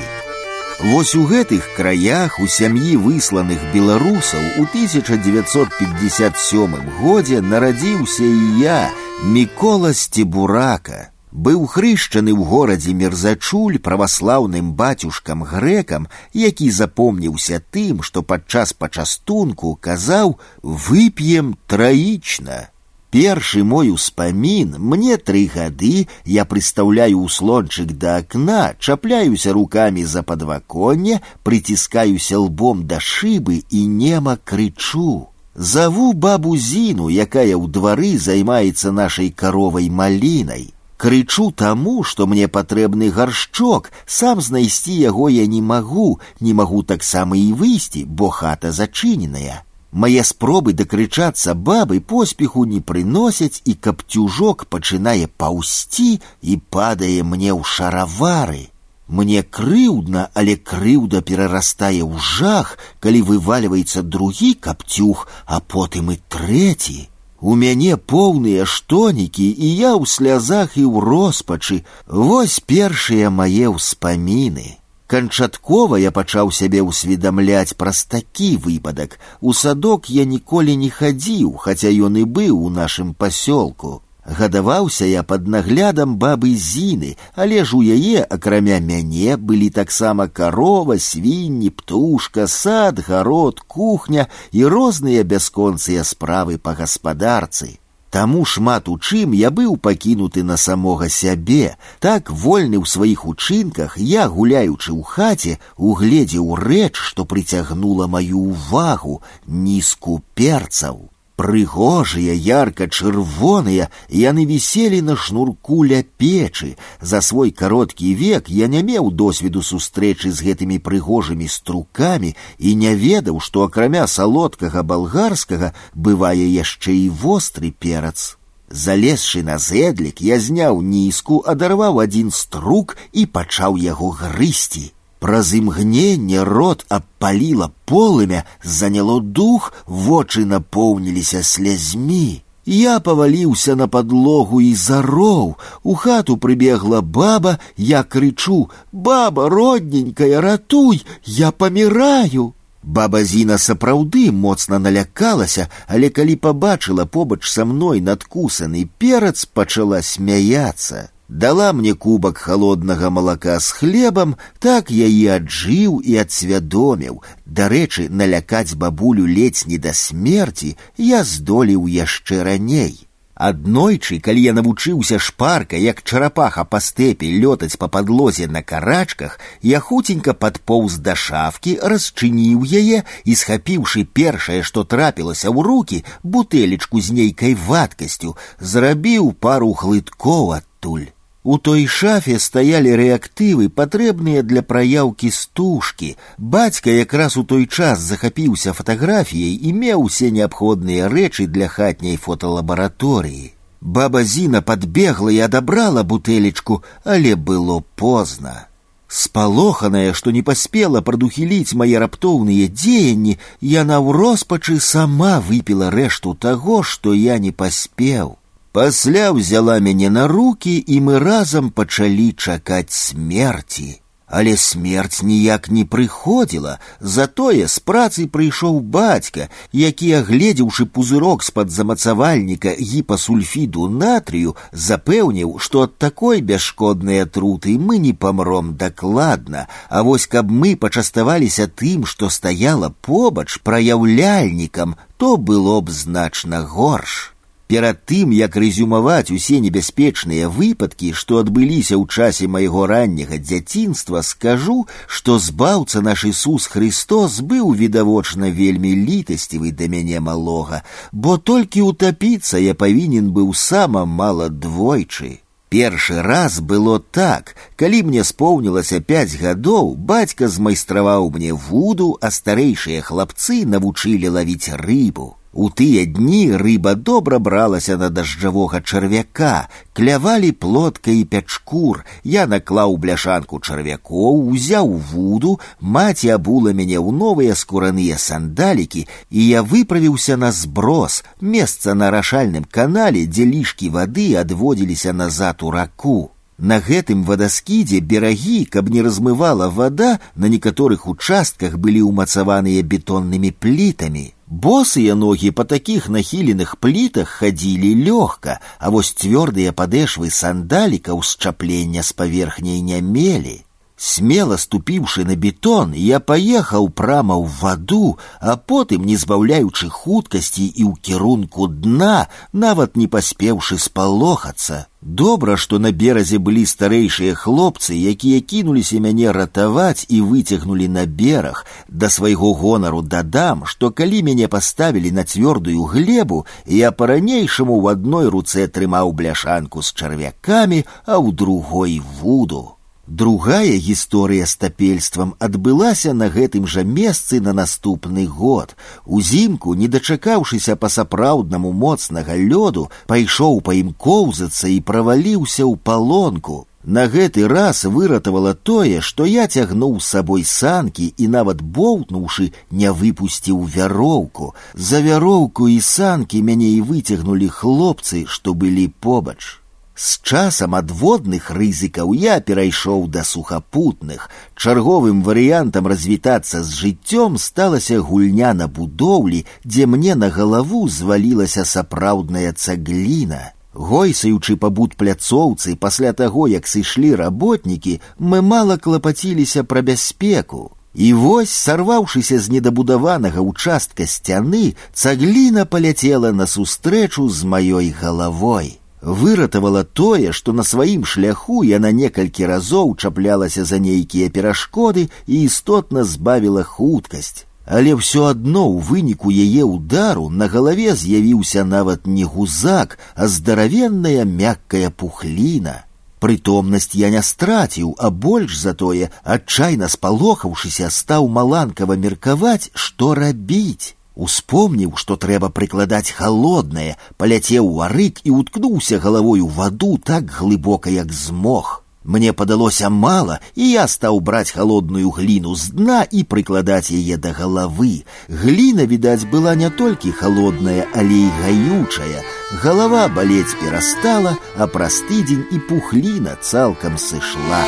Вось 0.80 1.14
у 1.18 1.26
гэтых 1.26 1.74
краях 1.76 2.38
у 2.38 2.46
сям'і 2.46 2.96
высланых 3.02 3.58
беларусаў 3.74 4.62
у 4.62 4.64
1957 4.70 6.76
годзе 7.00 7.40
нарадзіўся 7.40 8.24
і 8.24 8.60
я, 8.62 8.90
Мікола 9.24 9.92
Сцебурака. 9.92 11.10
Быў 11.32 11.66
хрышчаны 11.66 12.32
ў 12.32 12.44
горадзе 12.46 12.94
мерзачуль 12.94 13.78
праваслаўным 13.82 14.72
бацюшкам 14.78 15.42
грэкам, 15.42 16.06
які 16.32 16.70
запомніўся 16.70 17.60
тым, 17.74 18.02
што 18.02 18.22
падчас 18.22 18.72
пачастунку 18.72 19.76
казаў: 19.76 20.38
вып'ем 20.62 21.56
траічна. 21.66 22.70
Першы 23.12 23.64
мой 23.64 23.88
успамін 23.90 24.74
мне 24.78 25.16
тры 25.16 25.48
гады 25.52 26.08
я 26.26 26.44
прыстаўляю 26.44 27.22
услончык 27.24 27.96
да 27.96 28.16
акна, 28.20 28.74
чапляюся 28.78 29.54
руками 29.54 30.02
за 30.02 30.22
падваконне, 30.22 31.22
прыціскаюся 31.42 32.38
лбом 32.38 32.86
да 32.86 33.00
шыбы 33.00 33.64
і 33.70 33.86
нема 33.86 34.36
крычу. 34.44 35.28
Заву 35.54 36.12
бабу 36.12 36.56
зіну, 36.56 37.08
якая 37.08 37.56
ў 37.56 37.64
двары 37.72 38.18
займаецца 38.20 38.92
нашай 38.92 39.30
каровай 39.30 39.88
малінай. 39.88 40.68
Крычу 40.98 41.50
таму, 41.50 42.02
што 42.02 42.26
мне 42.26 42.46
патрэбны 42.46 43.08
гаршчок, 43.08 43.90
сам 44.04 44.42
знайсці 44.44 44.92
яго 44.92 45.30
я 45.32 45.46
не 45.46 45.62
магу, 45.62 46.20
не 46.40 46.52
магу 46.52 46.82
таксама 46.82 47.38
і 47.38 47.52
выйсці, 47.56 48.04
бо 48.04 48.28
хата 48.28 48.70
зачыненая. 48.70 49.64
Мае 49.92 50.22
спробы 50.30 50.74
дакрычацца 50.78 51.54
бабы 51.54 52.00
поспеху 52.00 52.64
не 52.64 52.80
прыносяць 52.80 53.62
і 53.64 53.74
каптюжок 53.86 54.66
пачынае 54.68 55.28
паўсці 55.42 56.10
і 56.42 56.56
падае 56.76 57.22
мне 57.24 57.52
ў 57.52 57.64
шаравары. 57.64 58.68
Мне 59.08 59.42
крыўдна, 59.42 60.28
але 60.34 60.56
крыўда 60.70 61.22
перарастае 61.22 62.04
ў 62.04 62.20
жах, 62.20 62.76
калі 63.00 63.22
вывальваецца 63.30 64.02
другі 64.04 64.52
каптюх, 64.66 65.24
а 65.46 65.60
потым 65.60 66.12
і 66.12 66.18
трэці. 66.28 67.08
У 67.40 67.54
мяне 67.54 67.96
поўныя 67.96 68.66
штонікі, 68.66 69.48
і 69.48 69.68
я 69.80 69.94
ў 69.96 70.04
слязах 70.04 70.76
і 70.76 70.84
ў 70.84 71.00
роспачы. 71.00 71.78
Вось 72.06 72.60
першыя 72.60 73.30
мае 73.30 73.72
ўспаміны. 73.72 74.76
Канчаткова 75.08 75.96
я 75.96 76.10
пачаў 76.12 76.50
сябе 76.52 76.82
ўсведамляць 76.84 77.72
праз 77.80 78.04
такі 78.04 78.48
выпадак. 78.64 79.16
У 79.40 79.54
садок 79.56 80.10
я 80.12 80.24
ніколі 80.28 80.76
не 80.76 80.90
хадзіў, 80.92 81.54
хаця 81.64 81.88
ён 82.08 82.20
і 82.20 82.24
быў 82.28 82.60
у 82.66 82.68
нашым 82.68 83.14
пасёлку. 83.14 84.02
Гадаваўся 84.28 85.06
я 85.08 85.22
пад 85.22 85.48
наглядам 85.48 86.18
бабы 86.20 86.52
зіны, 86.52 87.16
але 87.34 87.64
ж 87.64 87.76
у 87.78 87.80
яе, 87.80 88.20
акрамя 88.20 88.78
мяне, 88.84 89.40
былі 89.40 89.70
таксама 89.70 90.28
карова, 90.28 90.98
свінні, 90.98 91.70
птушка, 91.70 92.46
сад, 92.46 93.00
гарод, 93.08 93.60
кухня 93.60 94.28
і 94.52 94.68
розныя 94.68 95.24
бясконцыя 95.24 96.04
справы 96.04 96.58
па 96.58 96.76
гаспадарцы. 96.76 97.78
Таму 98.12 98.44
шмат 98.48 98.88
у 98.88 98.96
чым 98.98 99.34
я 99.36 99.50
быў 99.52 99.76
пакінуты 99.76 100.42
на 100.42 100.56
самога 100.56 101.08
сябе, 101.12 101.76
так 102.00 102.30
вольны 102.30 102.80
ў 102.80 102.86
сваіх 102.88 103.26
учынках 103.28 103.98
я, 104.00 104.24
гуляючы 104.32 104.96
ў 104.96 105.02
хаце, 105.04 105.58
угледзеў 105.76 106.56
рэч, 106.56 106.96
што 106.96 107.28
прыцягнула 107.28 108.08
маю 108.08 108.40
ўвагу 108.48 109.20
нізку 109.44 110.22
перцаў. 110.34 111.11
Прыгожыя, 111.38 112.34
ярка-чырвоныя, 112.34 113.84
яны 114.10 114.42
віселі 114.44 114.98
на 115.06 115.14
шнурку 115.14 115.84
ля 115.86 116.00
печы. 116.02 116.74
За 117.00 117.20
свой 117.22 117.52
кароткі 117.52 118.10
век 118.18 118.50
я 118.50 118.66
не 118.66 118.82
меў 118.82 119.12
досведу 119.14 119.62
сустрэчы 119.62 120.32
з 120.34 120.42
гэтымі 120.48 120.80
прыгожымі 120.82 121.46
струкамі 121.46 122.34
і 122.58 122.74
не 122.82 122.96
ведаў, 123.04 123.38
што 123.38 123.62
акрамя 123.62 124.08
салодкага 124.10 124.82
балгарскага 124.82 125.70
бывае 125.94 126.42
яшчэ 126.42 126.98
і 127.06 127.08
востры 127.22 127.70
перац. 127.70 128.34
Залезшы 128.68 129.46
на 129.46 129.62
зэдлік, 129.62 130.20
я 130.20 130.42
зняў 130.42 130.82
нізку, 130.82 131.38
адарваў 131.46 132.02
адзін 132.02 132.34
струк 132.34 132.98
і 133.12 133.30
пачаў 133.30 133.78
яго 133.78 134.10
грысці. 134.10 134.90
Праз 135.22 135.54
імгненне 135.54 136.44
рот 136.44 136.84
абпаліла 136.88 137.72
полымя, 137.84 138.44
заняло 138.62 139.20
дух, 139.20 139.72
вочы 139.86 140.44
напоўніліся 140.44 141.42
слязьмі. 141.42 142.42
Я 142.68 143.00
паваліўся 143.00 143.74
на 143.74 143.88
падлогу 143.88 144.60
і 144.60 144.74
зароў. 144.74 145.56
У 145.82 145.94
хату 145.94 146.36
прыбегла 146.36 147.00
баба, 147.00 147.58
я 147.76 148.02
крычу: « 148.04 148.92
Баба, 148.92 149.48
родненькая, 149.48 150.40
ратуй, 150.40 151.02
я 151.24 151.50
паміраю. 151.50 152.52
Баба 152.82 153.24
Зіна 153.24 153.58
сапраўды 153.58 154.30
моцна 154.32 154.78
налякалася, 154.78 155.68
але 155.86 156.10
калі 156.10 156.36
пабачыла 156.36 157.04
побач 157.04 157.48
са 157.48 157.64
мной 157.64 158.00
надкусаны 158.00 158.88
перац, 158.98 159.44
пачала 159.44 160.02
смяяцца. 160.02 161.08
Дала 161.28 161.72
мне 161.72 161.92
кубак 161.94 162.38
холоднага 162.38 163.10
малака 163.10 163.58
з 163.60 163.70
хлебам, 163.70 164.36
так 164.58 164.90
я 164.90 165.06
і 165.06 165.20
аджыў 165.36 166.00
і 166.00 166.16
адсвядоміў. 166.24 167.20
Дарэчы, 167.44 168.08
налякаць 168.08 168.72
бабулю 168.72 169.26
ледзь 169.28 169.66
не 169.68 169.76
да 169.76 169.92
смерці 169.92 170.76
я 170.96 171.20
здолеў 171.24 171.84
яшчэ 171.84 172.42
раней. 172.48 172.96
Аднойчы, 173.38 174.18
калі 174.18 174.40
я 174.42 174.52
навучыўся 174.52 175.18
шпарка, 175.22 175.76
як 175.76 176.02
чарапаха 176.02 176.64
па 176.64 176.80
стэпе 176.82 177.28
лётаць 177.42 177.78
па 177.78 177.86
падлозе 177.86 178.48
на 178.48 178.62
карачках, 178.62 179.38
я 179.62 179.78
хуценька 179.78 180.34
падпоўз 180.34 180.96
да 180.98 181.14
шафкі, 181.14 181.76
расчыніў 181.92 182.64
яе 182.66 183.04
і, 183.04 183.34
схапіўшы 183.36 184.08
першае, 184.10 184.64
што 184.64 184.82
трапілася 184.82 185.52
ў 185.52 185.62
руки, 185.62 186.02
бутэлечку 186.24 187.04
з 187.04 187.14
нейкай 187.20 187.54
вадкасцю, 187.54 188.34
зрабіў 188.58 189.30
пару 189.38 189.70
глыткоў 189.70 190.56
адтуль. 190.82 191.08
У 191.44 191.56
той 191.56 191.86
шафе 191.86 192.38
стаялі 192.38 192.94
рэактывы, 193.00 193.68
патрэбныя 193.70 194.42
для 194.42 194.62
праяўкі 194.62 195.30
стужкі. 195.32 196.16
Бацька 196.36 196.90
якраз 196.90 197.36
у 197.40 197.44
той 197.44 197.66
час 197.66 198.02
захапіўся 198.04 198.74
фатаграфіяй 198.76 199.54
і 199.54 199.72
меў 199.72 200.08
усе 200.08 200.30
неабходныя 200.30 201.08
рэчы 201.08 201.46
для 201.46 201.68
хатняй 201.68 202.16
фоталабараторыі. 202.16 203.52
Баба 203.80 204.24
Зіна 204.24 204.60
падбегла 204.60 205.32
і 205.32 205.38
адабрала 205.46 206.02
бутэлечку, 206.02 206.82
але 207.04 207.36
было 207.36 207.80
позна. 207.94 208.66
Спалоханая, 209.08 210.12
што 210.12 210.30
не 210.30 210.42
паспела 210.42 211.00
прадухіліць 211.00 211.72
мае 211.72 212.02
раптоўныя 212.02 212.68
дзеянні, 212.68 213.38
яна 213.62 214.02
ў 214.04 214.12
роспачы 214.18 214.76
сама 214.84 215.38
выпіла 215.40 215.88
рэшту 215.94 216.34
таго, 216.34 216.82
што 216.82 217.14
я 217.14 217.38
не 217.38 217.52
паспеў. 217.52 218.36
Пасля 218.72 219.32
взяла 219.32 219.78
мяне 219.80 220.10
на 220.10 220.28
руки, 220.28 220.76
і 220.78 221.00
мы 221.00 221.18
разам 221.18 221.70
пачалі 221.70 222.32
чакаць 222.32 222.92
смерці. 222.92 224.00
Але 224.28 224.56
смерць 224.56 225.22
ніяк 225.22 225.70
не 225.72 225.84
прыходзіла, 225.84 226.78
затое 227.00 227.66
з 227.66 227.80
працы 227.80 228.26
прыйшоў 228.28 228.80
бацька, 228.96 229.48
які, 229.72 230.12
агледзеўшы 230.20 230.84
пузырок 230.84 231.42
з-пад 231.48 231.72
замацавальніка 231.72 232.74
гіпасульфіду 232.76 233.88
натрыю, 233.88 234.54
запэўніў, 234.72 235.56
што 235.58 235.88
ад 235.88 235.96
такой 235.96 236.44
бясшкоднай 236.44 237.24
атруты 237.24 237.78
мы 237.78 237.96
не 237.96 238.12
памром 238.12 238.76
дакладна, 238.76 239.66
а 239.88 240.02
вось 240.02 240.26
каб 240.26 240.52
мы 240.52 240.76
пачаставаліся 240.76 241.66
тым, 241.66 242.04
што 242.04 242.28
стаяла 242.28 242.92
побач 243.00 243.58
праяўляльнікам, 243.64 244.96
то 245.16 245.36
было 245.38 245.80
б 245.80 245.90
значна 245.90 246.62
горш. 246.62 247.31
Перад 247.72 248.06
тым, 248.08 248.30
як 248.32 248.54
рэзюмаваць 248.56 249.30
усе 249.30 249.58
небяспечныя 249.60 250.48
выпадкі, 250.48 251.12
што 251.12 251.40
адбыліся 251.44 251.98
ў 252.00 252.08
часе 252.08 252.48
майго 252.48 252.86
ранняга 252.88 253.36
дзяцінства, 253.36 254.22
скажу, 254.24 254.86
што 255.06 255.36
збаўца 255.36 256.00
наш 256.00 256.24
Ісус 256.24 256.64
Христос 256.72 257.42
быў 257.44 257.74
відавочна 257.76 258.48
вельмі 258.48 258.94
літасцівы 258.96 259.72
да 259.76 259.84
мяне 259.92 260.16
малога, 260.20 260.80
бо 261.12 261.36
толькі 261.36 261.84
утапіцца 261.92 262.56
я 262.56 262.72
павінен 262.72 263.28
быў 263.36 263.52
сама 263.52 264.06
мала 264.06 264.48
двойчы. 264.48 265.44
Першы 265.68 266.22
раз 266.22 266.60
было 266.60 266.96
так, 266.98 267.52
калі 267.76 268.00
мне 268.08 268.24
споўнілася 268.24 269.04
пяць 269.04 269.36
гадоў, 269.36 269.92
бацька 269.92 270.48
змайстраваў 270.48 271.28
мне 271.36 271.52
вуду, 271.52 272.16
а 272.22 272.32
старэйшыя 272.32 273.04
хлапцы 273.04 273.68
навучылі 273.68 274.32
лавіць 274.32 274.72
рыбу. 274.72 275.34
У 275.52 275.70
тыя 275.70 276.04
дні 276.06 276.56
рыба 276.60 276.94
добра 276.94 277.38
бралася 277.38 277.96
на 277.96 278.10
дажджавога 278.10 278.80
чарвяка, 278.80 279.68
клявалі 279.92 280.52
плотка 280.52 281.10
і 281.10 281.24
пячкур. 281.24 282.04
Я 282.22 282.46
наклаў 282.46 282.94
бляшанку 283.00 283.58
чарвякоў, 283.58 284.44
узяў 284.52 284.92
вуду, 285.10 285.58
маці 285.80 286.30
абула 286.36 286.76
мяне 286.76 287.00
ў 287.00 287.10
новыя 287.10 287.56
скураныя 287.56 288.20
сандалікі, 288.20 289.08
і 289.30 289.48
я 289.48 289.64
выправіўся 289.66 290.36
на 290.36 290.52
зброс, 290.52 291.24
месца 291.40 291.94
на 291.94 292.12
рашальным 292.14 292.68
канале, 292.70 293.26
дзе 293.26 293.48
лішкі 293.48 293.90
вады 293.98 294.30
адводзіліся 294.36 295.12
назад 295.12 295.66
у 295.66 295.74
раку. 295.74 296.30
На 296.58 296.78
гэтым 296.78 297.22
вадаскідзе 297.24 298.00
берагі, 298.00 298.64
каб 298.64 298.90
не 298.90 299.02
размывала 299.02 299.70
вода, 299.70 300.18
на 300.34 300.46
некаторых 300.46 301.06
участках 301.06 301.78
былі 301.78 302.02
ўмацаваныя 302.02 302.82
бетоннымі 302.82 303.54
плітамі. 303.54 304.31
Босыя 304.52 305.14
ногі 305.14 305.50
па 305.52 305.64
такіх 305.64 306.08
нахіленых 306.08 306.76
плітах 306.80 307.28
хадзілі 307.28 307.90
лёгка, 308.08 308.58
а 308.78 308.90
вось 308.90 309.12
цвёрдыя 309.12 309.72
падэшвы 309.76 310.30
сандалікаў 310.32 311.22
счаплення 311.22 312.02
з 312.02 312.12
паверхняй 312.12 312.80
не 312.80 313.00
мелі. 313.04 313.56
Смело 314.02 314.56
ступіўшы 314.56 315.24
на 315.26 315.34
бетон, 315.34 315.92
я 315.92 316.20
паехаў 316.22 316.84
прама 317.00 317.34
ў 317.34 317.50
ваду, 317.60 318.18
а 318.38 318.54
потым, 318.54 319.02
не 319.02 319.16
збаўляючы 319.18 319.90
хуткасці 319.90 320.66
і 320.70 320.84
ў 320.86 320.92
кірунку 321.02 321.66
дна, 321.66 322.28
нават 322.52 322.94
не 322.94 323.08
паспеўшы 323.10 323.78
спалохацца. 323.82 324.86
Добра, 325.02 325.56
што 325.58 325.82
на 325.82 325.90
беразе 325.90 326.38
былі 326.38 326.62
старэйшыя 326.62 327.34
хлопцы, 327.34 327.98
якія 327.98 328.38
кінуліся 328.38 329.02
мяне 329.02 329.34
ратаваць 329.34 330.06
і 330.06 330.22
выцягнулі 330.30 330.86
на 330.86 331.04
бераг. 331.06 331.66
Да 331.90 332.06
свайго 332.06 332.54
гонару 332.54 333.02
дадам, 333.02 333.66
што 333.66 333.90
калі 333.90 334.22
мяне 334.30 334.46
паставілі 334.46 335.10
на 335.10 335.26
цвёрдую 335.26 335.90
глебу, 335.90 336.44
я 336.70 336.94
па-ранейшаму 336.94 337.74
ў 337.82 337.98
адной 337.98 338.30
руцэ 338.30 338.70
трымаў 338.70 339.10
бляшанку 339.10 339.82
з 339.82 339.90
чарвякамі, 339.90 340.84
а 341.02 341.18
ў 341.18 341.34
другой 341.34 341.98
вуду. 341.98 342.78
Другая 343.08 343.76
гісторыя 343.80 344.44
з 344.44 344.56
тапельствам 344.62 345.30
адбылася 345.40 346.12
на 346.12 346.28
гэтым 346.28 346.66
жа 346.68 346.82
месцы 346.84 347.40
на 347.40 347.54
наступны 347.56 348.26
год. 348.26 348.76
Узімку, 349.06 349.72
не 349.74 349.88
дачакаўшыся 349.88 350.76
па-сапраўднаму 350.76 351.72
моцнага 351.72 352.36
лёду, 352.36 352.90
пайшоў 353.06 353.62
па 353.64 353.72
ім 353.80 353.94
коўзацца 353.96 354.68
і 354.68 354.80
праваліўся 354.90 355.64
ў 355.64 355.80
палонку. 355.90 356.66
На 356.84 357.06
гэты 357.08 357.48
раз 357.48 357.84
выратавала 357.84 358.52
тое, 358.54 359.00
што 359.00 359.24
я 359.24 359.46
цягнуў 359.48 360.00
з 360.00 360.04
сабой 360.04 360.44
санкі 360.44 361.08
і 361.16 361.28
нават 361.28 361.62
боўтнуўшы, 361.62 362.52
не 362.70 362.92
выпусціў 362.92 363.64
вяроўку. 363.64 364.52
За 364.74 365.00
вяроўку 365.00 365.68
і 365.68 365.80
санкі 365.80 366.42
мяне 366.42 366.70
і 366.76 366.84
выцягнулі 366.92 367.48
хлопцы, 367.48 368.26
што 368.28 368.52
былі 368.52 368.92
побач. 369.00 369.60
З 369.98 370.10
часам 370.22 370.76
адводных 370.78 371.46
рызыкаў 371.50 372.12
я 372.14 372.34
перайшоў 372.48 373.08
да 373.14 373.24
сухапутных. 373.30 374.28
Чарговым 374.54 375.24
варыянтам 375.28 375.90
развітацца 375.90 376.62
з 376.62 376.70
жыццём 376.82 377.34
сталася 377.46 377.98
гульня 377.98 378.52
на 378.54 378.68
будоўлі, 378.68 379.42
дзе 379.64 379.88
мне 379.90 380.14
на 380.14 380.30
галаву 380.30 380.84
звалілася 380.88 381.64
сапраўдная 381.64 382.52
цагліна. 382.52 383.42
Гойсаючы 383.74 384.56
пабуд 384.56 384.94
пляцоўцы 384.94 385.74
пасля 385.74 386.12
таго, 386.12 386.46
як 386.46 386.70
сышлі 386.70 387.14
работнікі, 387.18 387.98
мы 388.18 388.40
мала 388.40 388.78
клапаціліся 388.78 389.64
пра 389.64 389.82
бяспеку. 389.82 390.70
І 390.94 391.12
вось, 391.12 391.50
сарваўшыся 391.50 392.38
з 392.38 392.54
недабудаванага 392.54 393.42
ўчастка 393.42 394.06
сцяны, 394.06 394.76
цагліна 394.94 395.66
паляцела 395.66 396.30
насустрэчу 396.30 397.26
з 397.28 397.42
маёй 397.42 397.90
галавой 397.90 398.78
выратавала 399.02 399.84
тое, 399.84 400.32
што 400.32 400.52
на 400.52 400.62
сваім 400.62 401.04
шляху 401.04 401.62
яна 401.64 401.92
некалькі 401.92 402.46
разоў 402.46 402.96
чаплялася 402.96 403.64
за 403.64 403.78
нейкія 403.78 404.28
перашкоды 404.28 405.08
і 405.26 405.42
істотна 405.42 406.04
збавіла 406.04 406.62
хуткасць. 406.62 407.44
Але 407.68 407.92
ўсё 407.94 408.24
адно 408.32 408.64
ў 408.64 408.80
выніку 408.80 409.28
яе 409.28 409.64
удару 409.64 410.28
на 410.30 410.48
галаве 410.48 410.96
з'явіўся 410.96 411.64
нават 411.64 412.06
не 412.06 412.24
гузак, 412.24 412.98
а 413.14 413.28
здаравенная 413.28 414.24
мяккая 414.24 414.88
пухліна. 414.90 415.84
Прытомнасць 416.18 416.96
я 416.98 417.10
не 417.10 417.22
страціў, 417.22 417.94
а 417.98 418.10
больш 418.10 418.56
затое, 418.58 419.10
адчайна 419.22 419.88
спалохаўшыся, 419.88 420.90
стаў 420.90 421.28
маланкава 421.28 421.94
меркаваць, 421.94 422.70
што 422.72 423.14
рабіць. 423.14 423.94
Успомніў, 424.18 424.96
што 424.98 425.14
трэба 425.14 425.48
прыкладаць 425.54 426.10
халоднае, 426.10 426.96
паляцеў 427.16 427.66
у 427.66 427.82
арык 427.86 428.18
і 428.24 428.34
уткнуўся 428.34 428.98
галавой 428.98 429.40
у 429.40 429.46
ваду 429.46 429.96
так 429.98 430.26
глыбока, 430.38 430.90
як 430.90 431.12
змог. 431.12 431.84
Мне 432.08 432.32
падалося 432.32 432.88
мала, 432.90 433.38
і 433.54 433.70
я 433.70 433.86
стаў 433.86 434.20
браць 434.20 434.50
халодную 434.56 435.10
гліну 435.10 435.54
з 435.54 435.74
дна 435.76 435.98
і 436.10 436.22
прыкладаць 436.24 436.90
яе 436.90 437.18
да 437.20 437.34
галавы. 437.36 438.06
Гліна, 438.28 438.86
відаць, 438.90 439.28
была 439.28 439.54
не 439.54 439.68
толькі 439.70 440.16
халодная, 440.16 440.86
але 440.94 441.18
і 441.26 441.34
гаючая. 441.42 442.24
Галава 442.64 443.08
балець 443.12 443.58
перастала, 443.60 444.38
а 444.56 444.66
праз 444.66 445.02
тыдзень 445.10 445.46
і 445.52 445.60
пухліна 445.68 446.38
цалкам 446.40 446.96
сышла. 446.96 447.62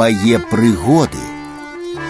мае 0.00 0.38
прыгоды. 0.50 1.24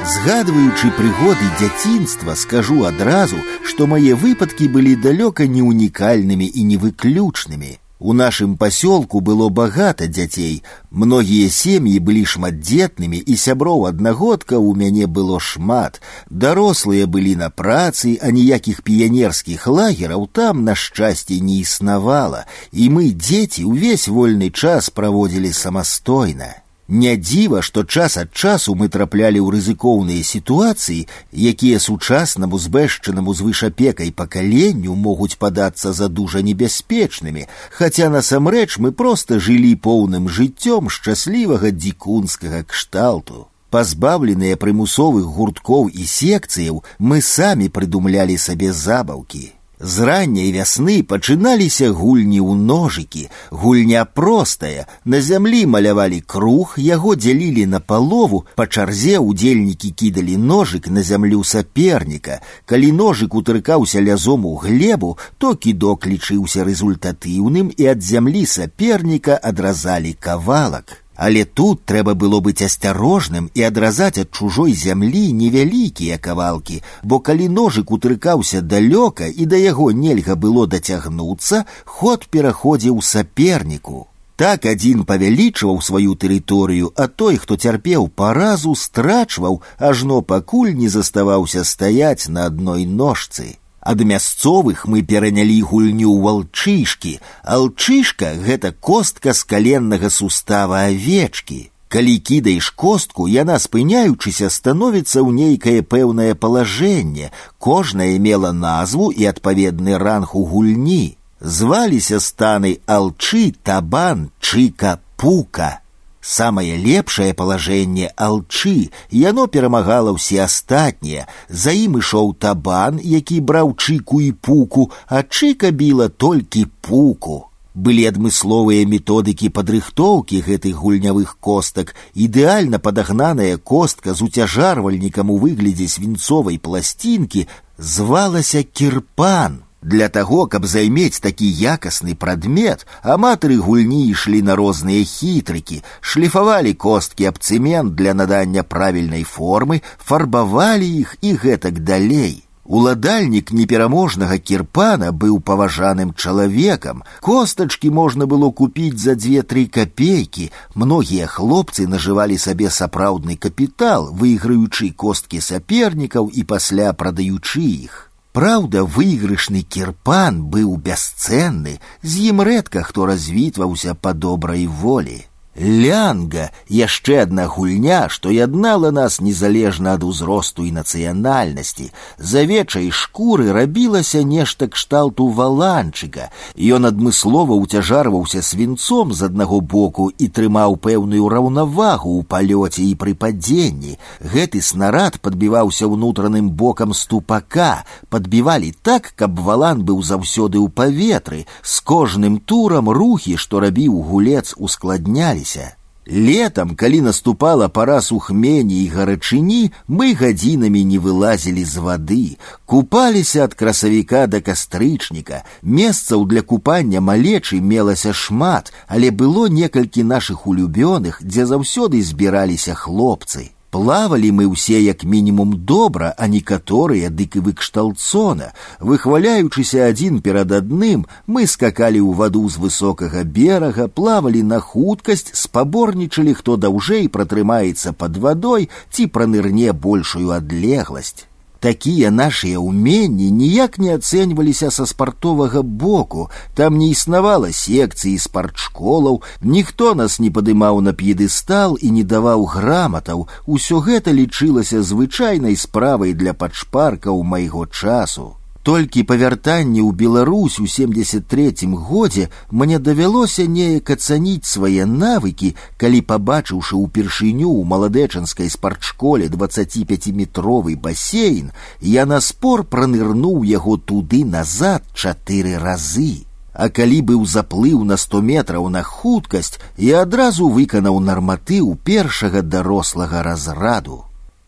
Згадваючы 0.06 0.90
прыгоды 0.98 1.46
дзяцінства, 1.58 2.34
скажу 2.34 2.84
адразу, 2.84 3.36
што 3.64 3.86
мае 3.86 4.14
выпадкі 4.14 4.68
былі 4.68 4.94
далёка 4.96 5.46
не 5.46 5.62
унікальнымі 5.62 6.46
і 6.46 6.62
невыключнымі. 6.62 7.78
У 7.98 8.12
нашым 8.12 8.58
пасёлку 8.58 9.20
было 9.20 9.48
багата 9.48 10.06
дзяцей. 10.06 10.62
Многія 10.90 11.48
сем'і 11.48 11.98
былі 11.98 12.24
шматдзетнымі 12.28 13.16
і 13.16 13.36
сяброў 13.36 13.86
аднагодка 13.88 14.60
ў 14.60 14.76
мяне 14.76 15.06
было 15.06 15.40
шмат. 15.40 16.02
Дарослыя 16.28 17.06
былі 17.06 17.36
на 17.40 17.48
працы, 17.48 18.18
а 18.20 18.28
ніякіх 18.30 18.84
піянерскіх 18.84 19.66
лагераў 19.66 20.28
там 20.28 20.62
на 20.64 20.74
шчасце 20.74 21.40
не 21.40 21.64
існавала, 21.64 22.44
і 22.70 22.92
мы 22.92 23.16
дзеці 23.16 23.64
ўвесь 23.64 24.08
вольны 24.12 24.52
час 24.52 24.90
праводзілі 24.90 25.52
самастойна. 25.56 26.59
Не 26.90 27.16
дзіва, 27.16 27.62
што 27.66 27.82
час 27.82 28.16
ад 28.16 28.30
часу 28.30 28.76
мы 28.78 28.86
траплялі 28.88 29.42
ў 29.42 29.58
рызыкоўныя 29.58 30.22
сітуацыі, 30.22 31.08
якія 31.34 31.80
сучаснаму 31.82 32.60
збэшчанаму 32.62 33.34
звышапекай 33.34 34.12
пакаленню 34.14 34.94
могуць 34.94 35.34
падацца 35.34 35.90
за 35.92 36.06
дужа 36.06 36.46
небяспечнымі, 36.46 37.50
хаця 37.74 38.06
насамрэч 38.06 38.78
мы 38.78 38.92
проста 38.92 39.42
жылі 39.42 39.74
поўным 39.82 40.30
жыццём 40.30 40.86
шчаслівага 40.86 41.74
дзікунскага 41.74 42.62
кшталту. 42.62 43.50
Пазбаўленыя 43.74 44.54
прымусовых 44.54 45.26
гурткоў 45.26 45.90
і 45.90 46.06
секцыяў, 46.06 46.84
мы 47.02 47.18
самі 47.18 47.66
прыдумлялі 47.66 48.38
сабе 48.38 48.70
забаўкі. 48.70 49.56
З 49.80 50.06
ранняй 50.08 50.52
вясны 50.52 51.02
пачыналіся 51.04 51.90
гульні 51.92 52.40
ў 52.40 52.56
ножыкі, 52.56 53.28
гульня 53.52 54.06
простая, 54.08 54.86
на 55.04 55.20
зямлі 55.20 55.66
малявалі 55.68 56.22
круг, 56.24 56.80
яго 56.80 57.12
дзялілі 57.12 57.66
на 57.68 57.80
палову, 57.80 58.46
па 58.56 58.64
чарзе 58.66 59.20
удзельнікі 59.20 59.92
кідалі 59.92 60.40
ножык 60.40 60.88
на 60.88 61.04
зямлю 61.04 61.44
саперніка. 61.44 62.40
Калі 62.64 62.92
ножык 62.96 63.36
утыркаўся 63.36 64.00
лязом 64.00 64.46
у 64.46 64.56
глебу, 64.56 65.18
то 65.36 65.52
кідок 65.54 66.08
лічыўся 66.08 66.64
рэзультатыўным 66.64 67.68
і 67.76 67.92
ад 67.92 68.00
зямлі 68.00 68.46
саперніка 68.48 69.36
адразалі 69.36 70.16
кавалак. 70.16 71.04
Але 71.20 71.44
тут 71.44 71.84
трэба 71.88 72.12
было 72.14 72.40
быць 72.44 72.66
асцярожным 72.66 73.48
і 73.54 73.62
адразаць 73.68 74.18
ад 74.22 74.28
чужой 74.30 74.74
зямлі 74.76 75.32
невялікія 75.32 76.18
кавалкі, 76.18 76.82
бо 77.02 77.20
калі 77.28 77.48
ножык 77.48 77.92
утрыкаўся 77.96 78.60
далёка 78.60 79.28
і 79.28 79.46
да 79.52 79.56
яго 79.56 79.88
нельга 79.92 80.36
было 80.36 80.66
дацягнуцца, 80.66 81.64
ход 81.84 82.28
пераходзіў 82.28 83.00
саперніку. 83.00 84.06
Так 84.36 84.66
адзін 84.68 85.04
павялічваў 85.08 85.80
сваю 85.80 86.14
тэрыторыю, 86.14 86.92
а 86.94 87.08
той, 87.08 87.38
хто 87.40 87.56
цярпеў 87.56 88.08
паразу, 88.08 88.74
страчваў, 88.76 89.62
ажно 89.78 90.20
пакуль 90.20 90.74
не 90.76 90.92
заставаўся 90.92 91.64
стаяць 91.64 92.28
на 92.28 92.44
адной 92.52 92.84
ножцы. 92.84 93.56
Ад 93.86 94.02
мясцовых 94.02 94.86
мы 94.90 95.02
перанялі 95.06 95.60
гульню 95.62 96.10
ў 96.10 96.18
валчышкі. 96.26 97.12
Алчышка 97.44 98.34
гэта 98.34 98.74
костка 98.74 99.30
з 99.32 99.46
каленнага 99.46 100.10
сустава 100.10 100.90
авечкі. 100.90 101.70
Калі 101.88 102.18
кідаеш 102.18 102.70
костку, 102.74 103.28
яна 103.30 103.60
спыняючыся 103.62 104.50
становіцца 104.50 105.22
ў 105.22 105.30
нейкае 105.30 105.80
пэўнае 105.86 106.34
палажэнне. 106.34 107.30
Кожная 107.62 108.18
мела 108.18 108.50
назву 108.50 109.12
і 109.14 109.30
адпаведны 109.30 109.94
ранг 110.02 110.34
у 110.34 110.42
гульні. 110.50 111.14
Зваліся 111.40 112.18
станы 112.18 112.80
алчы, 112.90 113.54
табан, 113.62 114.30
чыка, 114.40 114.98
пука. 115.16 115.78
Самае 116.26 116.76
лепшае 116.82 117.32
палажэнне 117.38 118.10
алчы, 118.16 118.90
яно 119.14 119.46
перамагала 119.46 120.10
ўсе 120.16 120.42
астатнія. 120.42 121.26
За 121.48 121.70
ім 121.70 122.00
ішоў 122.00 122.32
табан, 122.42 122.98
які 122.98 123.38
браў 123.40 123.76
чыку 123.78 124.18
і 124.20 124.32
пуку, 124.32 124.90
а 125.06 125.22
чыка 125.22 125.70
біла 125.70 126.08
толькі 126.08 126.66
пуку. 126.82 127.46
Былі 127.76 128.08
адмысловыя 128.08 128.88
методыкі 128.88 129.52
падрыхтоўкі 129.52 130.40
гэтых 130.48 130.80
гульнявых 130.80 131.36
костак, 131.38 131.94
ідэальна 132.16 132.80
падагнаная 132.80 133.58
костка 133.58 134.14
з 134.16 134.26
уцяжарвальнікам 134.26 135.30
у 135.30 135.36
выглядзе 135.38 135.86
свінцовай 135.86 136.58
пласцінкі 136.58 137.46
звалася 137.78 138.64
кірпан. 138.64 139.60
Для 139.82 140.08
таго, 140.08 140.46
каб 140.46 140.66
займець 140.66 141.20
такі 141.20 141.46
якасны 141.46 142.14
прадмет, 142.14 142.86
аматары 143.02 143.58
гульні 143.62 144.00
ішлі 144.10 144.40
на 144.42 144.56
розныя 144.58 145.04
хітрыкі, 145.04 145.82
шліфавалі 146.00 146.72
косткі 146.74 147.28
аб 147.30 147.38
цэмент 147.38 147.94
для 147.94 148.14
надання 148.14 148.62
правільнай 148.62 149.22
формы, 149.22 149.82
фарбавалі 149.98 150.88
іх 151.04 151.14
і 151.20 151.36
гэтак 151.44 151.78
далей. 151.86 152.42
Уладальнік 152.66 153.52
непераможнага 153.52 154.38
кірпана 154.38 155.12
быў 155.12 155.38
паважаным 155.38 156.10
чалавекам. 156.14 157.04
Костачкі 157.20 157.90
можна 157.90 158.26
было 158.26 158.50
купіць 158.50 158.98
за 158.98 159.14
дзве-тры 159.14 159.66
капейкі. 159.70 160.50
Многія 160.74 161.30
хлопцы 161.30 161.86
нажывалі 161.86 162.38
сабе 162.38 162.70
сапраўдны 162.70 163.36
капітал, 163.36 164.10
выйграючы 164.10 164.90
косткі 164.90 165.40
сапернікаў 165.40 166.26
і 166.34 166.42
пасля 166.42 166.90
прадаючы 166.92 167.62
іх. 167.86 168.09
Праўда, 168.36 168.84
выйгрышны 168.84 169.62
кірпан 169.62 170.42
быў 170.52 170.76
бясцэнны, 170.76 171.78
з 172.02 172.28
ім 172.32 172.42
рэдка 172.44 172.82
хто 172.84 173.06
развітваўся 173.08 173.94
па 173.94 174.12
добрай 174.12 174.66
волі. 174.66 175.24
Лянга 175.56 176.50
яшчэ 176.68 177.22
адна 177.24 177.46
гульня, 177.48 178.08
што 178.12 178.28
яднала 178.28 178.90
нас 178.92 179.20
незалежна 179.24 179.94
ад 179.96 180.04
узросту 180.04 180.66
і 180.68 180.72
нацыянальнасці. 180.76 181.88
З 182.18 182.44
авечай 182.44 182.90
шкуры 182.92 183.48
рабілася 183.56 184.20
нешта 184.20 184.68
кшталту 184.68 185.28
валанчыка. 185.32 186.28
Ён 186.60 186.84
адмыслова 186.92 187.56
ўцяжарваўся 187.56 188.42
свінцом 188.44 189.16
з 189.16 189.24
аднаго 189.32 189.62
боку 189.64 190.10
і 190.12 190.28
трымаў 190.28 190.76
пэўную 190.76 191.24
раўнавагу 191.24 192.20
ў 192.20 192.28
палёце 192.28 192.84
і 192.84 192.94
пры 193.00 193.16
падзенні. 193.16 193.96
Гэты 194.20 194.60
снарад 194.60 195.16
падбіваўся 195.24 195.88
ўнутраным 195.88 196.52
бокам 196.52 196.92
ступака, 196.92 197.88
падбівалі 198.12 198.76
так, 198.84 199.16
каб 199.16 199.40
валан 199.40 199.88
быў 199.88 200.04
заўсёды 200.04 200.60
ў 200.60 200.68
паветры. 200.68 201.48
З 201.64 201.80
кожным 201.80 202.38
турам 202.44 202.92
рухі, 202.92 203.40
што 203.40 203.64
рабіў 203.64 204.04
гулец, 204.04 204.52
ускладнялі 204.60 205.39
змяняліся. 205.40 205.72
Летом, 206.08 206.76
калі 206.76 207.00
наступала 207.00 207.68
пара 207.68 208.00
сухмені 208.00 208.84
і 208.84 208.88
гарачыні, 208.88 209.72
мы 209.88 210.14
гадзінамі 210.14 210.84
не 210.84 210.98
вылазілі 210.98 211.64
з 211.64 211.76
вады, 211.76 212.38
купаліся 212.64 213.44
ад 213.44 213.54
красавіка 213.54 214.26
да 214.26 214.40
кастрычніка. 214.40 215.42
Месцаў 215.62 216.26
для 216.26 216.42
купання 216.42 217.00
малечы 217.00 217.60
мелася 217.60 218.12
шмат, 218.12 218.72
але 218.86 219.10
было 219.10 219.48
некалькі 219.48 220.06
нашых 220.06 220.46
улюбёных, 220.46 221.18
дзе 221.26 221.42
заўсёды 221.46 222.02
збіраліся 222.02 222.74
хлопцы. 222.74 223.50
Плавалі 223.76 224.30
мы 224.32 224.44
ўсе 224.48 224.78
як 224.80 225.04
мінімум 225.04 225.50
добра, 225.68 226.14
а 226.16 226.28
некаторыя 226.32 227.10
дык 227.10 227.36
і 227.36 227.44
выкшталцона. 227.44 228.54
Выхваляючыся 228.80 229.92
адзін 229.92 230.22
перад 230.24 230.54
адным, 230.58 231.04
мы 231.26 231.44
скакалі 231.44 232.00
ў 232.00 232.16
ваду 232.16 232.48
з 232.48 232.56
высокага 232.62 233.20
берага, 233.26 233.88
плавалі 233.88 234.42
на 234.42 234.64
хуткасць, 234.64 235.34
спаборнічалі, 235.34 236.32
хто 236.40 236.56
даўжэй 236.56 237.12
пратрымаецца 237.12 237.92
пад 237.92 238.16
вадой 238.16 238.70
ці 238.88 239.12
пранырне 239.12 239.76
большую 239.76 240.30
адлегласць. 240.32 241.28
Такія 241.66 242.10
нашыя 242.14 242.60
ўменні 242.60 243.26
ніяк 243.32 243.78
не 243.82 243.94
ацэньваліся 243.96 244.70
са 244.70 244.86
спартовага 244.86 245.62
боку. 245.62 246.28
Там 246.54 246.78
не 246.78 246.92
існавала 246.94 247.50
секцыі 247.50 248.18
спартшколаў, 248.22 249.22
ніхто 249.40 249.94
нас 249.98 250.20
не 250.20 250.30
падымаў 250.30 250.80
на 250.80 250.92
п'едыстал 250.92 251.74
і 251.80 251.90
не 251.90 252.04
даваў 252.04 252.46
граматаў. 252.46 253.26
Усё 253.46 253.80
гэта 253.80 254.12
лічылася 254.12 254.82
звычайнай 254.82 255.56
справай 255.56 256.12
для 256.12 256.34
падшпаркаў 256.34 257.22
майго 257.24 257.66
часу. 257.66 258.36
Толькі 258.66 259.02
па 259.06 259.14
вяртанні 259.14 259.78
ў 259.78 259.94
Беларусь 259.94 260.58
у 260.58 260.64
73 260.66 261.68
годзе 261.88 262.24
мне 262.50 262.80
давялося 262.86 263.44
неяк 263.46 263.92
ацаніць 263.94 264.50
свае 264.52 264.86
навыкі, 264.94 265.50
калі 265.78 266.00
пабачыўшы 266.08 266.74
ўпершыню 266.74 267.46
ў 267.46 267.62
маладэчанскай 267.72 268.50
спартшколе 268.50 269.28
25метровы 269.30 270.74
басейн, 270.74 271.54
я 271.78 272.06
на 272.10 272.18
спор 272.18 272.64
пранырнуў 272.66 273.46
яго 273.46 273.76
туды 273.78 274.24
назад 274.24 274.82
чатыры 274.98 275.54
разы. 275.62 276.26
А 276.50 276.66
калі 276.66 277.00
быў 277.12 277.22
заплыў 277.22 277.86
на 277.86 277.94
100 277.94 278.24
метраў 278.32 278.66
на 278.66 278.82
хуткасць, 278.82 279.62
я 279.78 280.02
адразу 280.02 280.50
выканаў 280.50 280.98
нарматыў 280.98 281.78
першага 281.86 282.42
дарослага 282.42 283.22
разраду. 283.22 284.02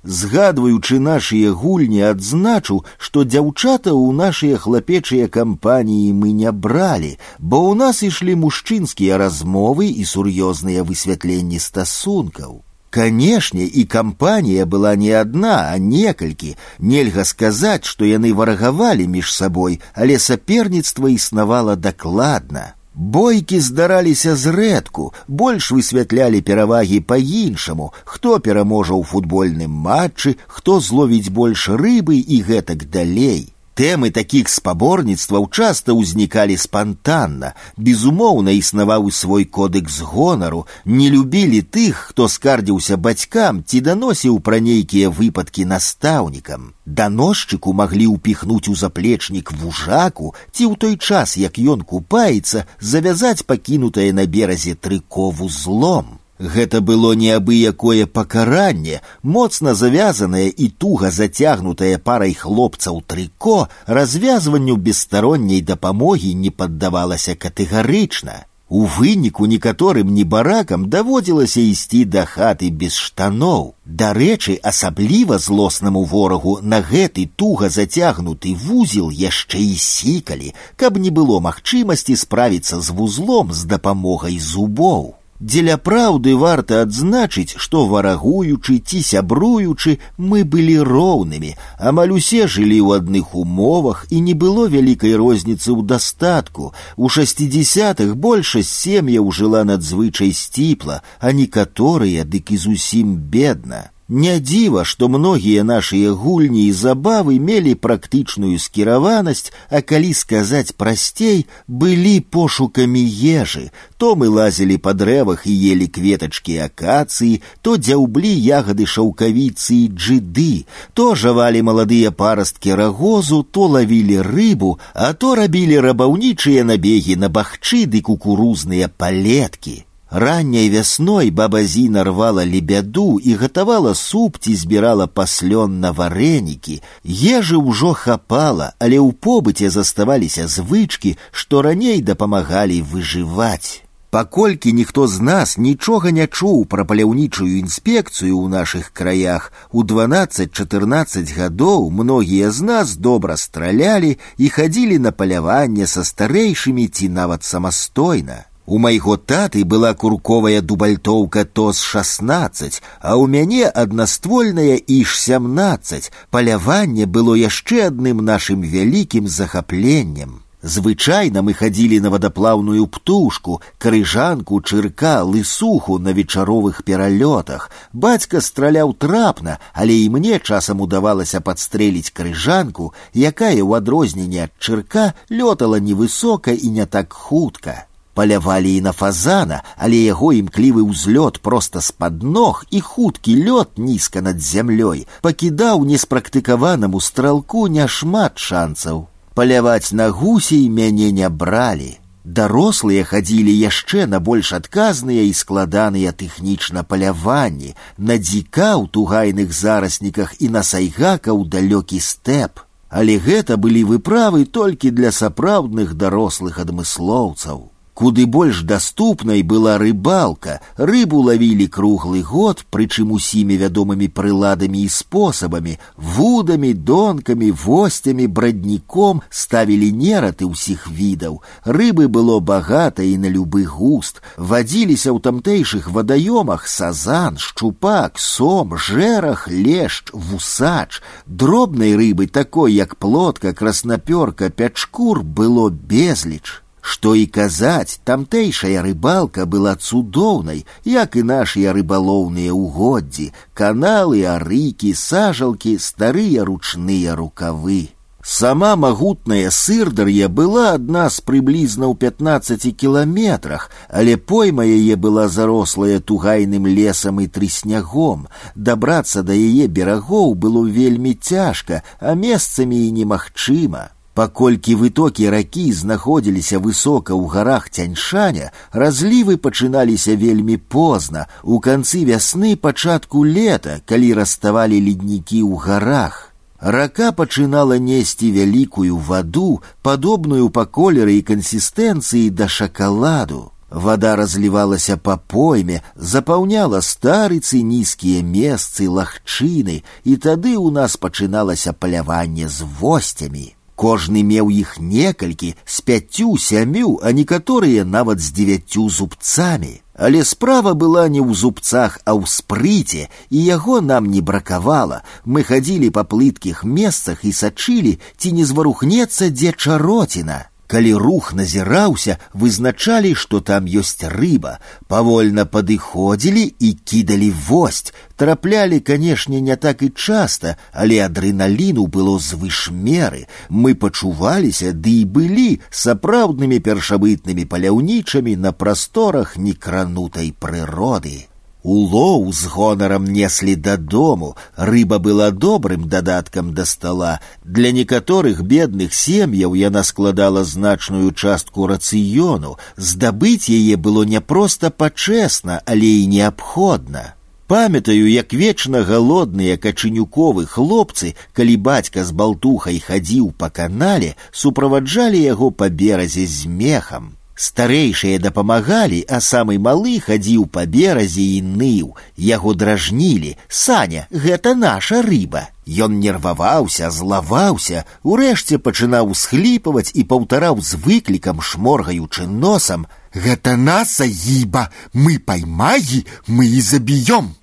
Згадваючы 0.04 0.98
нашыя 1.02 1.50
гульні, 1.52 2.00
адзначу, 2.10 2.84
што 2.96 3.24
дзяўчата 3.26 3.90
ў 3.90 4.14
нашыя 4.14 4.56
хлапечыя 4.62 5.26
кампаніі 5.28 6.14
мы 6.14 6.30
не 6.32 6.52
бралі, 6.52 7.18
бо 7.38 7.60
ў 7.66 7.74
нас 7.74 8.00
ішлі 8.06 8.38
мужчынскія 8.44 9.18
размовы 9.18 9.90
і 9.90 10.06
сур'ёзныя 10.06 10.86
высвятленні 10.86 11.58
стасункаў. 11.58 12.62
Канешне, 12.90 13.64
і 13.66 13.84
кампанія 13.84 14.64
была 14.64 14.94
не 14.96 15.12
адна, 15.12 15.68
а 15.74 15.78
некалькі. 15.78 16.56
Нельга 16.78 17.24
сказаць, 17.24 17.84
што 17.84 18.08
яны 18.08 18.32
варагавалі 18.32 19.04
між 19.08 19.34
сабой, 19.34 19.80
але 19.94 20.18
саперніцтва 20.18 21.10
існавала 21.10 21.76
дакладна. 21.76 22.78
Бойкі 22.98 23.60
здараліся 23.62 24.34
зрэдку, 24.34 25.12
больш 25.28 25.70
высвятлялі 25.70 26.40
перавагі 26.42 26.98
па-іншаму, 27.06 27.92
хто 28.04 28.38
пераможа 28.42 28.94
ў 28.98 29.06
футбольным 29.06 29.70
матчы, 29.70 30.34
хто 30.48 30.80
зловіць 30.80 31.30
больш 31.30 31.68
рыбы 31.68 32.18
і 32.18 32.42
гэтак 32.42 32.90
далей. 32.90 33.51
Тэмы 33.78 34.10
такіх 34.10 34.48
спаборніцтваў 34.50 35.44
часта 35.54 35.94
ўзнікалі 35.94 36.56
спантанна, 36.58 37.52
безумоўна 37.78 38.50
існаваў 38.58 39.06
свой 39.14 39.46
кодэкс 39.46 40.00
гонару, 40.02 40.64
не 40.84 41.06
любілі 41.14 41.62
тых, 41.62 42.10
хто 42.10 42.26
скардзіўся 42.26 42.98
бацькам 42.98 43.62
ці 43.62 43.78
даносіў 43.86 44.42
пра 44.42 44.58
нейкія 44.58 45.14
выпадкі 45.14 45.70
настаўнікам. 45.70 46.74
Даносчыку 46.86 47.70
маглі 47.70 48.10
ўпіхнуць 48.18 48.66
у 48.66 48.74
заплечнік 48.74 49.54
вужаку 49.54 50.34
ці 50.50 50.66
ў 50.66 50.74
той 50.74 50.98
час, 50.98 51.38
як 51.38 51.62
ён 51.62 51.86
купаецца, 51.86 52.66
завязаць 52.82 53.46
пакінутае 53.46 54.10
на 54.10 54.26
беразе 54.26 54.74
трыкову 54.74 55.46
злом. 55.46 56.18
Гэта 56.42 56.80
было 56.80 57.14
неабыякое 57.18 58.06
пакаранне, 58.06 59.00
моцна 59.22 59.74
завязанае 59.74 60.48
і 60.48 60.68
туга 60.68 61.10
зацягнутае 61.10 61.98
парай 61.98 62.34
хлопцаў 62.34 63.02
трыко, 63.06 63.68
развязванню 63.86 64.76
бесстаронняй 64.76 65.60
дапамогі 65.62 66.34
не 66.34 66.50
паддавалася 66.50 67.34
катэгарычна. 67.34 68.44
У 68.68 68.84
выніку 68.84 69.46
некаторым 69.46 70.12
небаракам 70.14 70.90
даводзілася 70.92 71.60
ісці 71.60 72.04
да 72.04 72.24
хаты 72.28 72.68
без 72.70 72.94
штаноў. 72.94 73.74
Дарэчы, 73.86 74.60
асабліва 74.62 75.38
злоснаму 75.38 76.04
ворагу 76.04 76.58
на 76.62 76.82
гэты 76.84 77.30
туга 77.34 77.70
зацягнуты 77.72 78.54
вузел 78.54 79.08
яшчэ 79.10 79.58
і 79.58 79.76
сікалі, 79.80 80.52
каб 80.76 80.98
не 80.98 81.10
было 81.10 81.40
магчымасці 81.40 82.14
справіцца 82.14 82.80
з 82.80 82.92
вузлом 82.92 83.54
з 83.56 83.64
дапамогай 83.64 84.38
зубоў. 84.38 85.16
Дзеля 85.40 85.76
праўды 85.78 86.34
варта 86.34 86.80
адзначыць, 86.82 87.54
што 87.62 87.86
варагуючы 87.86 88.78
ці 88.82 89.02
сябруючы 89.06 89.98
мы 90.18 90.42
былі 90.42 90.82
роўнымі, 90.88 91.54
амаль 91.78 92.14
усе 92.18 92.48
жылі 92.50 92.78
ў 92.82 92.98
адных 92.98 93.36
умовах 93.38 94.00
і 94.10 94.18
не 94.28 94.34
было 94.34 94.66
вялікай 94.66 95.14
розніцы 95.14 95.70
ў 95.70 95.86
дастатку. 95.86 96.72
У 96.96 97.06
шасцідзясятых 97.06 98.16
большасць 98.18 98.74
сем'яў 98.82 99.30
жыла 99.30 99.62
надзвычай 99.62 100.34
сціпла, 100.34 101.02
а 101.20 101.30
некаторыя 101.30 102.26
дык 102.26 102.50
і 102.50 102.58
зусім 102.58 103.14
бедна. 103.30 103.91
Не 104.08 104.40
дзіва, 104.40 104.82
што 104.88 105.06
многія 105.12 105.62
нашыя 105.68 106.12
гульні 106.16 106.62
і 106.66 106.72
забавы 106.72 107.34
мелі 107.38 107.74
практычную 107.76 108.56
скіраванасць, 108.56 109.52
а 109.68 109.82
калі 109.84 110.14
сказаць 110.16 110.72
прасцей, 110.72 111.44
былі 111.68 112.20
пошукамі 112.20 113.02
ежы. 113.04 113.68
То 114.00 114.16
мы 114.16 114.30
лазілі 114.32 114.78
па 114.80 114.94
дрэвах 114.96 115.44
і 115.44 115.52
ели 115.72 115.88
кветачкі 115.92 116.56
акацыі, 116.68 117.42
то 117.60 117.76
дзяўблі 117.76 118.32
ягады 118.32 118.86
шаўкавіцы 118.88 119.76
і 119.76 119.92
джыды, 119.92 120.64
то 120.94 121.12
жавалі 121.14 121.60
маладыя 121.68 122.08
парасткі 122.10 122.80
рагозу, 122.80 123.42
то 123.42 123.68
лавілі 123.76 124.24
рыбу, 124.24 124.78
а 124.94 125.12
то 125.12 125.34
рабілі 125.34 125.84
рабаўнічыя 125.84 126.64
набегі 126.64 127.20
на 127.20 127.28
бахчы 127.28 127.84
ды 127.84 128.00
кукурузныя 128.00 128.88
палеткі. 128.88 129.84
Ранняй 130.12 130.70
вясной 130.70 131.30
баба 131.30 131.64
Зіна 131.64 132.04
рвала 132.04 132.44
лебяду 132.44 133.20
і 133.20 133.34
гатавала 133.34 133.94
суп 133.94 134.38
ці 134.40 134.56
збірала 134.56 135.06
паслён 135.06 135.80
на 135.80 135.92
варэнікі. 135.92 136.80
Ежы 137.04 137.60
ўжо 137.60 137.92
хапала, 137.92 138.72
але 138.80 138.96
ў 138.96 139.12
побыце 139.12 139.68
заставаліся 139.68 140.48
звычкі, 140.48 141.18
што 141.30 141.60
раней 141.60 142.00
дапамагалі 142.00 142.80
выжываць. 142.80 143.84
Паколькі 144.10 144.72
ніхто 144.72 145.06
з 145.06 145.20
нас 145.20 145.58
нічога 145.60 146.10
не 146.16 146.24
чуў 146.24 146.64
пра 146.64 146.88
паляўнічую 146.88 147.60
інспекцыю 147.60 148.32
ў 148.40 148.48
нашых 148.48 148.96
краях, 148.96 149.52
у 149.70 149.84
12-14 149.84 151.36
гадоў 151.36 151.90
многія 151.92 152.48
з 152.50 152.64
нас 152.64 152.96
добра 152.96 153.36
стралялі 153.36 154.16
і 154.38 154.48
хадзілі 154.48 154.96
на 155.04 155.12
паляванне 155.12 155.84
са 155.84 156.08
старэйшымі 156.08 156.88
ці 156.88 157.12
нават 157.12 157.44
самастойна. 157.44 158.48
У 158.68 158.76
майго 158.76 159.16
таты 159.16 159.64
была 159.64 159.94
курковая 159.94 160.60
дубальтоўка 160.60 161.46
ТОС 161.46 161.80
16, 161.80 162.82
а 163.00 163.16
ў 163.16 163.24
мяне 163.26 163.64
аднаствольная 163.64 164.76
іж 164.76 165.14
17. 165.16 166.10
Паляванне 166.30 167.06
было 167.06 167.32
яшчэ 167.32 167.86
адным 167.86 168.20
нашым 168.20 168.60
вялікім 168.60 169.24
захапленнем. 169.26 170.44
Звычайна 170.62 171.40
мы 171.40 171.54
хадзілі 171.54 172.00
на 172.04 172.10
вадаплаўную 172.10 172.86
птушку, 172.92 173.62
крыжанку, 173.78 174.60
чырка, 174.60 175.22
лысуху 175.24 175.98
на 175.98 176.12
вечаровых 176.12 176.84
пералётах. 176.84 177.70
Бацька 177.92 178.42
страляў 178.44 178.92
трапна, 178.92 179.58
але 179.72 179.96
і 179.96 180.10
мне 180.10 180.40
часам 180.40 180.80
удавалася 180.84 181.40
падстрэліць 181.40 182.12
крыжанку, 182.12 182.92
якая 183.14 183.62
ў 183.64 183.80
адрозненне 183.80 184.44
ад 184.44 184.52
чырка 184.58 185.14
лётала 185.30 185.80
невысока 185.80 186.52
і 186.52 186.68
не 186.68 186.84
так 186.84 187.12
хутка. 187.12 187.88
Палявалі 188.18 188.76
і 188.76 188.80
на 188.80 188.92
фазана, 188.92 189.62
але 189.76 189.98
яго 190.02 190.32
імклівы 190.34 190.82
ўзлёт 190.82 191.38
проста 191.38 191.78
з-пад 191.78 192.26
ног 192.26 192.64
і 192.74 192.80
хуткі 192.82 193.34
лёд 193.46 193.78
нізка 193.78 194.22
над 194.26 194.42
зямлёй 194.42 195.06
пакідаў 195.22 195.86
неспрактыкаванаму 195.86 196.98
стралку 196.98 197.68
няшмат 197.70 198.42
шанцаў. 198.42 199.06
Паляваць 199.38 199.94
на 199.94 200.10
гусей 200.10 200.66
мяне 200.66 201.12
не 201.14 201.30
бралі. 201.30 201.92
Дарослыя 202.26 203.06
хадзілі 203.06 203.54
яшчэ 203.54 204.10
на 204.10 204.18
больш 204.18 204.50
адказныя 204.52 205.22
і 205.30 205.32
складаныя 205.32 206.10
тэхнічна 206.10 206.82
паляванні, 206.82 207.72
на 207.96 208.18
дзіка 208.18 208.74
ў 208.82 208.90
тугайных 208.90 209.54
зарасніках 209.54 210.34
і 210.42 210.50
на 210.58 210.66
сайгака 210.66 211.30
ў 211.30 211.46
далёкі 211.46 212.02
стэп. 212.02 212.66
Але 212.90 213.22
гэта 213.22 213.54
былі 213.56 213.86
выправы 213.94 214.44
толькі 214.44 214.90
для 214.90 215.14
сапраўдных 215.14 215.94
дарослых 215.94 216.58
адмыслоўцаў. 216.58 217.71
Куды 217.98 218.26
больш 218.26 218.60
даступнай 218.62 219.42
была 219.42 219.76
рыбалка, 219.76 220.60
рыбу 220.76 221.18
лавілі 221.18 221.66
круглы 221.66 222.22
год, 222.22 222.62
прычым 222.70 223.10
усімі 223.10 223.56
вядомымі 223.58 224.06
прыладамі 224.14 224.84
і 224.86 224.88
спосабамі, 224.88 225.74
вудамі, 225.96 226.70
донкамі, 226.74 227.50
восцямі, 227.50 228.28
брадніком 228.28 229.22
ставілі 229.30 229.90
нераты 229.90 230.46
ўсіх 230.46 230.86
відаў. 230.86 231.42
Рыбы 231.66 232.06
было 232.06 232.38
багата 232.38 233.02
і 233.02 233.18
на 233.18 233.26
любы 233.26 233.66
густ. 233.66 234.22
Вадзіліся 234.38 235.10
ў 235.10 235.18
тамтэйшых 235.18 235.90
вадаёмах 235.90 236.70
сазан, 236.70 237.34
шчупак, 237.34 238.22
сом, 238.22 238.78
жэрах, 238.78 239.50
лешч, 239.50 240.14
вусач. 240.14 241.02
Дробнай 241.26 241.98
рыбы 241.98 242.30
такой, 242.30 242.78
як 242.78 242.94
плотка, 242.94 243.50
краснапёрка, 243.50 244.54
пячкур 244.54 245.26
было 245.26 245.66
безліч. 245.66 246.61
Што 246.82 247.14
і 247.14 247.26
казаць, 247.26 248.00
тамтэйшая 248.08 248.80
рыбалка 248.86 249.44
была 249.44 249.74
цудоўнай, 249.76 250.64
як 250.84 251.16
і 251.20 251.26
нашыя 251.30 251.74
рыбалоўныя 251.76 252.54
ўгоддзі, 252.54 253.28
каналы, 253.52 254.24
арыкі, 254.24 254.94
сажалкі, 254.94 255.76
старыя 255.78 256.48
ручныя 256.48 257.18
рукавы. 257.18 257.92
Сама 258.30 258.76
магутная 258.76 259.50
сырдар'я 259.50 260.28
была 260.28 260.64
ад 260.76 260.88
нас 260.96 261.20
прыблізна 261.20 261.88
ў 261.88 261.94
15 261.96 262.76
кіламетрах, 262.76 263.70
але 263.88 264.16
пойма 264.16 264.66
яе 264.68 264.96
была 264.96 265.28
зарослая 265.28 266.00
тугайным 266.00 266.66
лесам 266.66 267.20
і 267.20 267.26
трыснягом. 267.26 268.26
Дабрацца 268.54 269.22
да 269.22 269.32
яе 269.32 269.68
берагоў 269.68 270.34
было 270.34 270.64
вельмі 270.66 271.14
цяжка, 271.14 271.82
а 272.00 272.12
месцамі 272.12 272.84
і 272.88 272.90
немагчыма. 273.00 273.96
Паколькі 274.18 274.74
вытокі 274.74 275.28
ракі 275.30 275.64
знаходзіліся 275.72 276.58
высока 276.58 277.14
ў 277.14 277.30
гарах 277.30 277.70
цяньшаня, 277.70 278.50
разлівы 278.72 279.36
пачыналіся 279.38 280.16
вельмі 280.18 280.56
позна, 280.58 281.28
у 281.44 281.60
канцы 281.62 282.02
вясны 282.02 282.56
пачатку 282.56 283.22
лета, 283.22 283.78
калі 283.86 284.08
раставалі 284.18 284.80
леднікі 284.86 285.38
ў 285.46 285.54
гарах. 285.62 286.16
Рака 286.58 287.12
пачынала 287.12 287.78
несці 287.78 288.32
вялікую 288.34 288.98
ваду, 288.98 289.62
падобную 289.86 290.50
па 290.50 290.66
колеры 290.66 291.14
і 291.18 291.22
кансістэнцыі 291.22 292.34
да 292.34 292.48
шакаладу. 292.50 293.52
Вада 293.70 294.16
разлівалася 294.16 294.96
па 294.96 295.14
пойме, 295.14 295.82
запаўняла 295.94 296.80
старыцы 296.82 297.62
нізкія 297.62 298.24
месцы 298.26 298.88
лагчыны, 298.90 299.84
і 300.02 300.16
тады 300.16 300.56
ў 300.58 300.74
нас 300.74 300.98
пачыналася 300.98 301.70
паляванне 301.70 302.48
з 302.48 302.66
восцямі. 302.80 303.54
Кожны 303.82 304.24
меў 304.26 304.48
іх 304.50 304.70
некалькі 304.82 305.54
з 305.62 305.80
пяццю 305.86 306.34
сямю, 306.42 306.98
а 306.98 307.12
некаторыя 307.14 307.84
нават 307.86 308.18
з 308.18 308.32
дзевяццю 308.34 308.88
зубцамі. 308.90 309.78
Але 309.94 310.24
справа 310.24 310.74
была 310.74 311.06
не 311.06 311.22
ў 311.22 311.30
зубцах, 311.34 312.02
а 312.02 312.14
ў 312.18 312.26
спрыце, 312.26 313.06
і 313.30 313.38
яго 313.38 313.78
нам 313.80 314.10
не 314.10 314.20
бракавала. 314.20 315.02
Мы 315.22 315.46
хадзілі 315.46 315.94
па 315.94 316.02
плыткіх 316.02 316.66
месцах 316.66 317.22
і 317.22 317.30
сачылі, 317.30 317.98
ці 318.18 318.34
не 318.34 318.44
зварухнецца 318.46 319.30
дзе 319.30 319.54
чароціна. 319.54 320.50
Калі 320.68 320.90
рух 321.00 321.32
назіраўся, 321.32 322.18
вызначалі, 322.36 323.14
што 323.16 323.40
там 323.40 323.64
ёсць 323.64 324.04
рыба, 324.12 324.58
павольна 324.92 325.46
падыходзілі 325.48 326.42
і 326.44 326.72
кідалі 326.84 327.30
восць. 327.48 327.94
Траплялі, 328.20 328.80
канешне, 328.80 329.40
не 329.40 329.56
так 329.56 329.82
і 329.82 329.88
часта, 329.88 330.58
але 330.72 331.00
адрэналіну 331.06 331.86
было 331.86 332.18
звыш 332.20 332.68
меры. 332.68 333.24
Мы 333.48 333.72
пачуваліся 333.74 334.76
ды 334.76 334.92
і 335.00 335.08
былі 335.16 335.48
сапраўднымі 335.70 336.60
першабытнымі 336.60 337.48
паляўнічамі 337.48 338.36
на 338.36 338.52
прасторах 338.52 339.38
некранутай 339.40 340.34
прыроды. 340.36 341.31
Улоў 341.62 342.32
з 342.32 342.46
гонарам 342.46 343.04
неслі 343.04 343.56
дадому, 343.56 344.36
рыба 344.56 344.98
была 344.98 345.30
добрым 345.30 345.88
дадаткам 345.88 346.54
да 346.54 346.64
стала. 346.64 347.20
Для 347.44 347.72
некаторых 347.72 348.42
бедных 348.42 348.94
сем'яў 348.94 349.54
яна 349.58 349.82
складала 349.82 350.44
значную 350.44 351.12
частку 351.12 351.66
рацыёну. 351.66 352.56
Здабыць 352.76 353.50
яе 353.50 353.76
было 353.76 354.04
не 354.04 354.20
проста 354.20 354.70
пачэсна, 354.70 355.60
але 355.66 355.86
і 355.98 356.06
неабходна. 356.06 357.14
Памятаю, 357.48 358.06
як 358.12 358.32
вечна 358.32 358.84
галодныя 358.84 359.56
качынюковы 359.56 360.46
хлопцы, 360.46 361.16
калі 361.32 361.56
бацька 361.56 362.04
з 362.04 362.12
балтухай 362.12 362.78
хадзіў 362.78 363.32
па 363.36 363.48
канале, 363.50 364.14
суправаджалі 364.30 365.18
яго 365.20 365.50
па 365.50 365.68
беразе 365.68 366.26
з 366.26 366.46
мехам. 366.46 367.16
Старэйшыя 367.38 368.18
дапамагалі, 368.18 368.98
а 369.06 369.20
самы 369.22 369.58
малы 369.62 370.00
хадзіў 370.02 370.46
па 370.50 370.64
беразе 370.66 371.22
і 371.22 371.42
ныў. 371.46 371.94
Яго 372.18 372.54
дражнілі: 372.58 373.36
Саня, 373.46 374.08
гэта 374.10 374.56
наша 374.58 375.02
рыба. 375.06 375.46
Ён 375.64 376.00
нерваваўся, 376.02 376.90
злаваўся, 376.90 377.84
урэшце 378.02 378.58
пачынаў 378.58 379.14
схліпаваць 379.14 379.94
і 379.94 380.02
паўтараў 380.10 380.58
з 380.66 380.82
выклікам, 380.82 381.38
шморгаючы 381.38 382.26
носам: « 382.26 383.14
Гэта 383.14 383.54
наса 383.56 384.04
гіба, 384.04 384.68
мы 384.92 385.18
паймагі, 385.18 386.06
мы 386.26 386.44
і 386.46 386.60
заб'ём. 386.60 387.38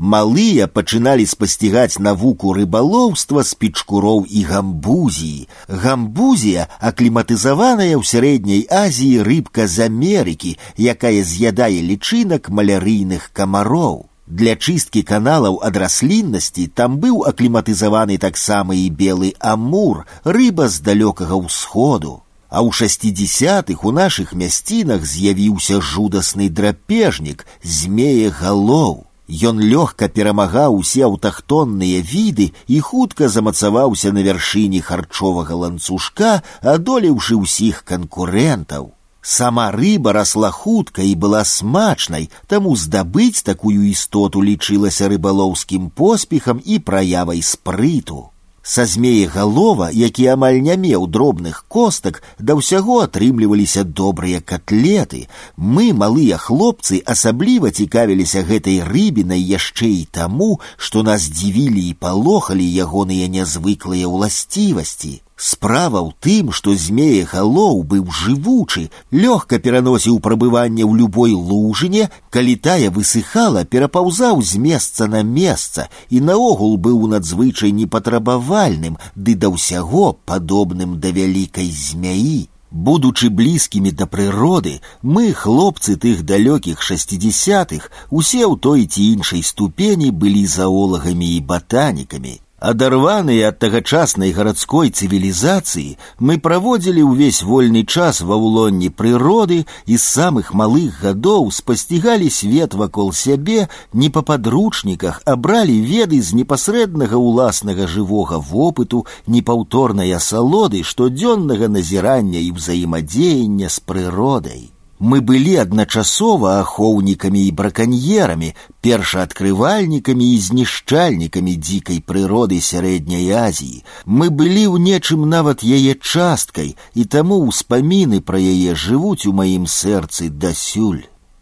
Малыя 0.00 0.66
пачыналі 0.66 1.26
спасцігаць 1.28 2.00
навуку 2.00 2.54
рыбалоўства 2.56 3.42
з 3.44 3.52
пічкуроў 3.60 4.22
і 4.24 4.44
гамбузіі. 4.48 5.48
Гамбузія 5.68 6.68
акліматызаваная 6.80 7.92
ў 8.00 8.02
сярэдняй 8.12 8.62
Азіі 8.72 9.20
рыбка 9.28 9.66
з 9.68 9.92
Амерыкі, 9.92 10.56
якая 10.78 11.20
з'ядае 11.32 11.84
лічынак 11.90 12.48
малярыйных 12.48 13.28
камароў. 13.36 14.08
Для 14.24 14.56
чысткі 14.56 15.02
каналаў 15.04 15.60
ад 15.68 15.76
расліннасці 15.82 16.64
там 16.80 16.96
быў 17.02 17.20
акліматызаваны 17.28 18.16
таксама 18.16 18.78
і 18.78 18.88
белы 18.88 19.34
амур, 19.52 20.06
рыба 20.24 20.72
з 20.72 20.80
далёкага 20.80 21.36
ўсходу. 21.44 22.22
А 22.48 22.64
ў 22.64 22.72
шасцідзясятых 22.72 23.84
у 23.84 23.92
нашых 23.92 24.32
мясцінах 24.32 25.04
з'явіўся 25.04 25.84
жудасны 25.84 26.48
драпежнік, 26.48 27.44
змее 27.60 28.32
галоў. 28.32 29.04
Ён 29.30 29.60
лёгка 29.62 30.08
перамагаў 30.10 30.76
усе 30.82 31.04
аўтахтонныя 31.06 32.02
віды 32.02 32.50
і 32.66 32.80
хутка 32.82 33.28
замацаваўся 33.28 34.10
на 34.12 34.26
вяршыні 34.26 34.80
харчовага 34.82 35.54
ланцужка, 35.54 36.42
адолеўшы 36.62 37.38
ўсіх 37.38 37.84
канкурэнтаў. 37.86 38.90
Сама 39.22 39.70
рыба 39.70 40.12
расла 40.12 40.50
хутка 40.50 41.02
і 41.02 41.14
была 41.14 41.44
смачнай, 41.44 42.30
таму 42.48 42.74
здабыць 42.74 43.46
такую 43.46 43.86
істоту 43.86 44.42
лічылася 44.42 45.08
рыбалоўскім 45.12 45.90
поспехам 45.90 46.62
і 46.64 46.78
праявай 46.80 47.42
спрыту. 47.42 48.30
Са 48.64 48.84
змеегалова, 48.86 49.88
які 49.90 50.26
амаль 50.36 50.60
не 50.60 50.76
меў 50.76 51.06
дробных 51.08 51.64
костак, 51.68 52.20
да 52.38 52.54
ўсяго 52.58 52.98
атрымліваліся 53.06 53.84
добрыя 53.84 54.44
котлеты. 54.44 55.32
Мы, 55.56 55.96
малыя 55.96 56.36
хлопцы, 56.36 57.00
асабліва 57.14 57.72
цікавіліся 57.72 58.44
гэтай 58.44 58.84
рыбінай 58.84 59.40
яшчэ 59.40 59.88
і 59.88 60.04
таму, 60.12 60.60
што 60.76 61.02
нас 61.02 61.24
дзівілі 61.32 61.88
і 61.88 61.96
палохалі 62.04 62.68
ягоныя 62.84 63.32
нязвыклыя 63.32 64.04
ўласцівасці. 64.04 65.14
Справа 65.40 66.00
ў 66.04 66.12
тым, 66.24 66.52
што 66.56 66.74
змеегалоў 66.76 67.80
быў 67.90 68.04
жывучы, 68.20 68.82
лёгка 69.22 69.58
пераносіў 69.64 70.18
прабыванне 70.26 70.84
ў 70.84 70.92
любой 71.00 71.32
лужыне, 71.32 72.10
калі 72.28 72.56
тая 72.66 72.90
высыхала, 72.92 73.64
перапаўзаў 73.64 74.42
з 74.44 74.60
месца 74.66 75.08
на 75.08 75.22
месца 75.24 75.88
і 76.10 76.20
наогул 76.28 76.76
быў 76.76 77.08
надзвычай 77.14 77.72
непатрабавальным, 77.72 79.00
ды 79.16 79.34
да 79.34 79.48
ўсяго 79.48 80.12
падобным 80.28 81.00
да 81.00 81.08
вялікай 81.08 81.72
змяі. 81.72 82.50
Будучы 82.70 83.30
блізкімі 83.30 83.90
да 83.90 84.06
прыроды, 84.06 84.76
мы, 85.02 85.32
хлопцы 85.32 85.96
тых 85.96 86.22
далёкіх 86.22 86.84
шасцідзясятых, 86.84 87.90
усе 88.10 88.44
ў 88.46 88.54
той 88.60 88.86
ці 88.86 89.02
іншай 89.16 89.42
ступені 89.42 90.12
былі 90.12 90.46
заолагамі 90.46 91.34
і 91.34 91.40
батанікамі. 91.40 92.38
Адарваныя 92.64 93.48
ад 93.48 93.56
тагачаснай 93.56 94.34
гарадской 94.36 94.90
цывілізацыі, 94.92 95.96
мы 96.20 96.36
праводзілі 96.36 97.04
ўвесь 97.08 97.40
вольны 97.40 97.88
час 97.88 98.20
ва 98.20 98.36
ўлонні 98.36 98.90
прыроды 98.92 99.64
і 99.64 99.96
з 99.96 100.04
самых 100.04 100.52
малых 100.52 101.00
гадоў 101.00 101.48
спасцігалі 101.56 102.28
свет 102.28 102.76
вакол 102.76 103.14
сябе 103.16 103.64
не 103.94 104.10
па 104.12 104.20
падручніках, 104.20 105.22
а 105.24 105.36
бралі 105.40 105.76
веды 105.80 106.20
з 106.20 106.36
непасрэднага 106.36 107.16
ўласнага 107.16 107.88
жывога 107.88 108.36
вопыту, 108.36 109.06
непаўторнай 109.24 110.12
асалоды 110.12 110.84
штодзённага 110.84 111.72
назірання 111.72 112.44
і 112.44 112.52
ўзаемадзеяння 112.60 113.72
з 113.72 113.80
прыродай. 113.88 114.68
Мы 115.04 115.20
былі 115.28 115.56
адначасова 115.56 116.60
ахоўнікамі 116.60 117.44
і 117.48 117.52
браканьерамі, 117.60 118.50
першаадкрывальнікамі 118.84 120.26
і 120.32 120.40
знішчальнікамі 120.46 121.54
дзікай 121.56 122.02
прыроды 122.04 122.60
сярэдняй 122.60 123.32
Азіі. 123.32 123.80
Мы 124.04 124.28
былі 124.28 124.64
ў 124.68 124.76
нечым 124.76 125.24
нават 125.24 125.64
яе 125.64 125.96
часткай, 125.96 126.76
і 126.92 127.08
таму 127.16 127.40
ўспаміны 127.48 128.20
пра 128.20 128.36
яе 128.36 128.76
жывуць 128.76 129.24
у 129.24 129.32
маім 129.32 129.64
сэрцы 129.64 130.28
дасюль. 130.28 131.00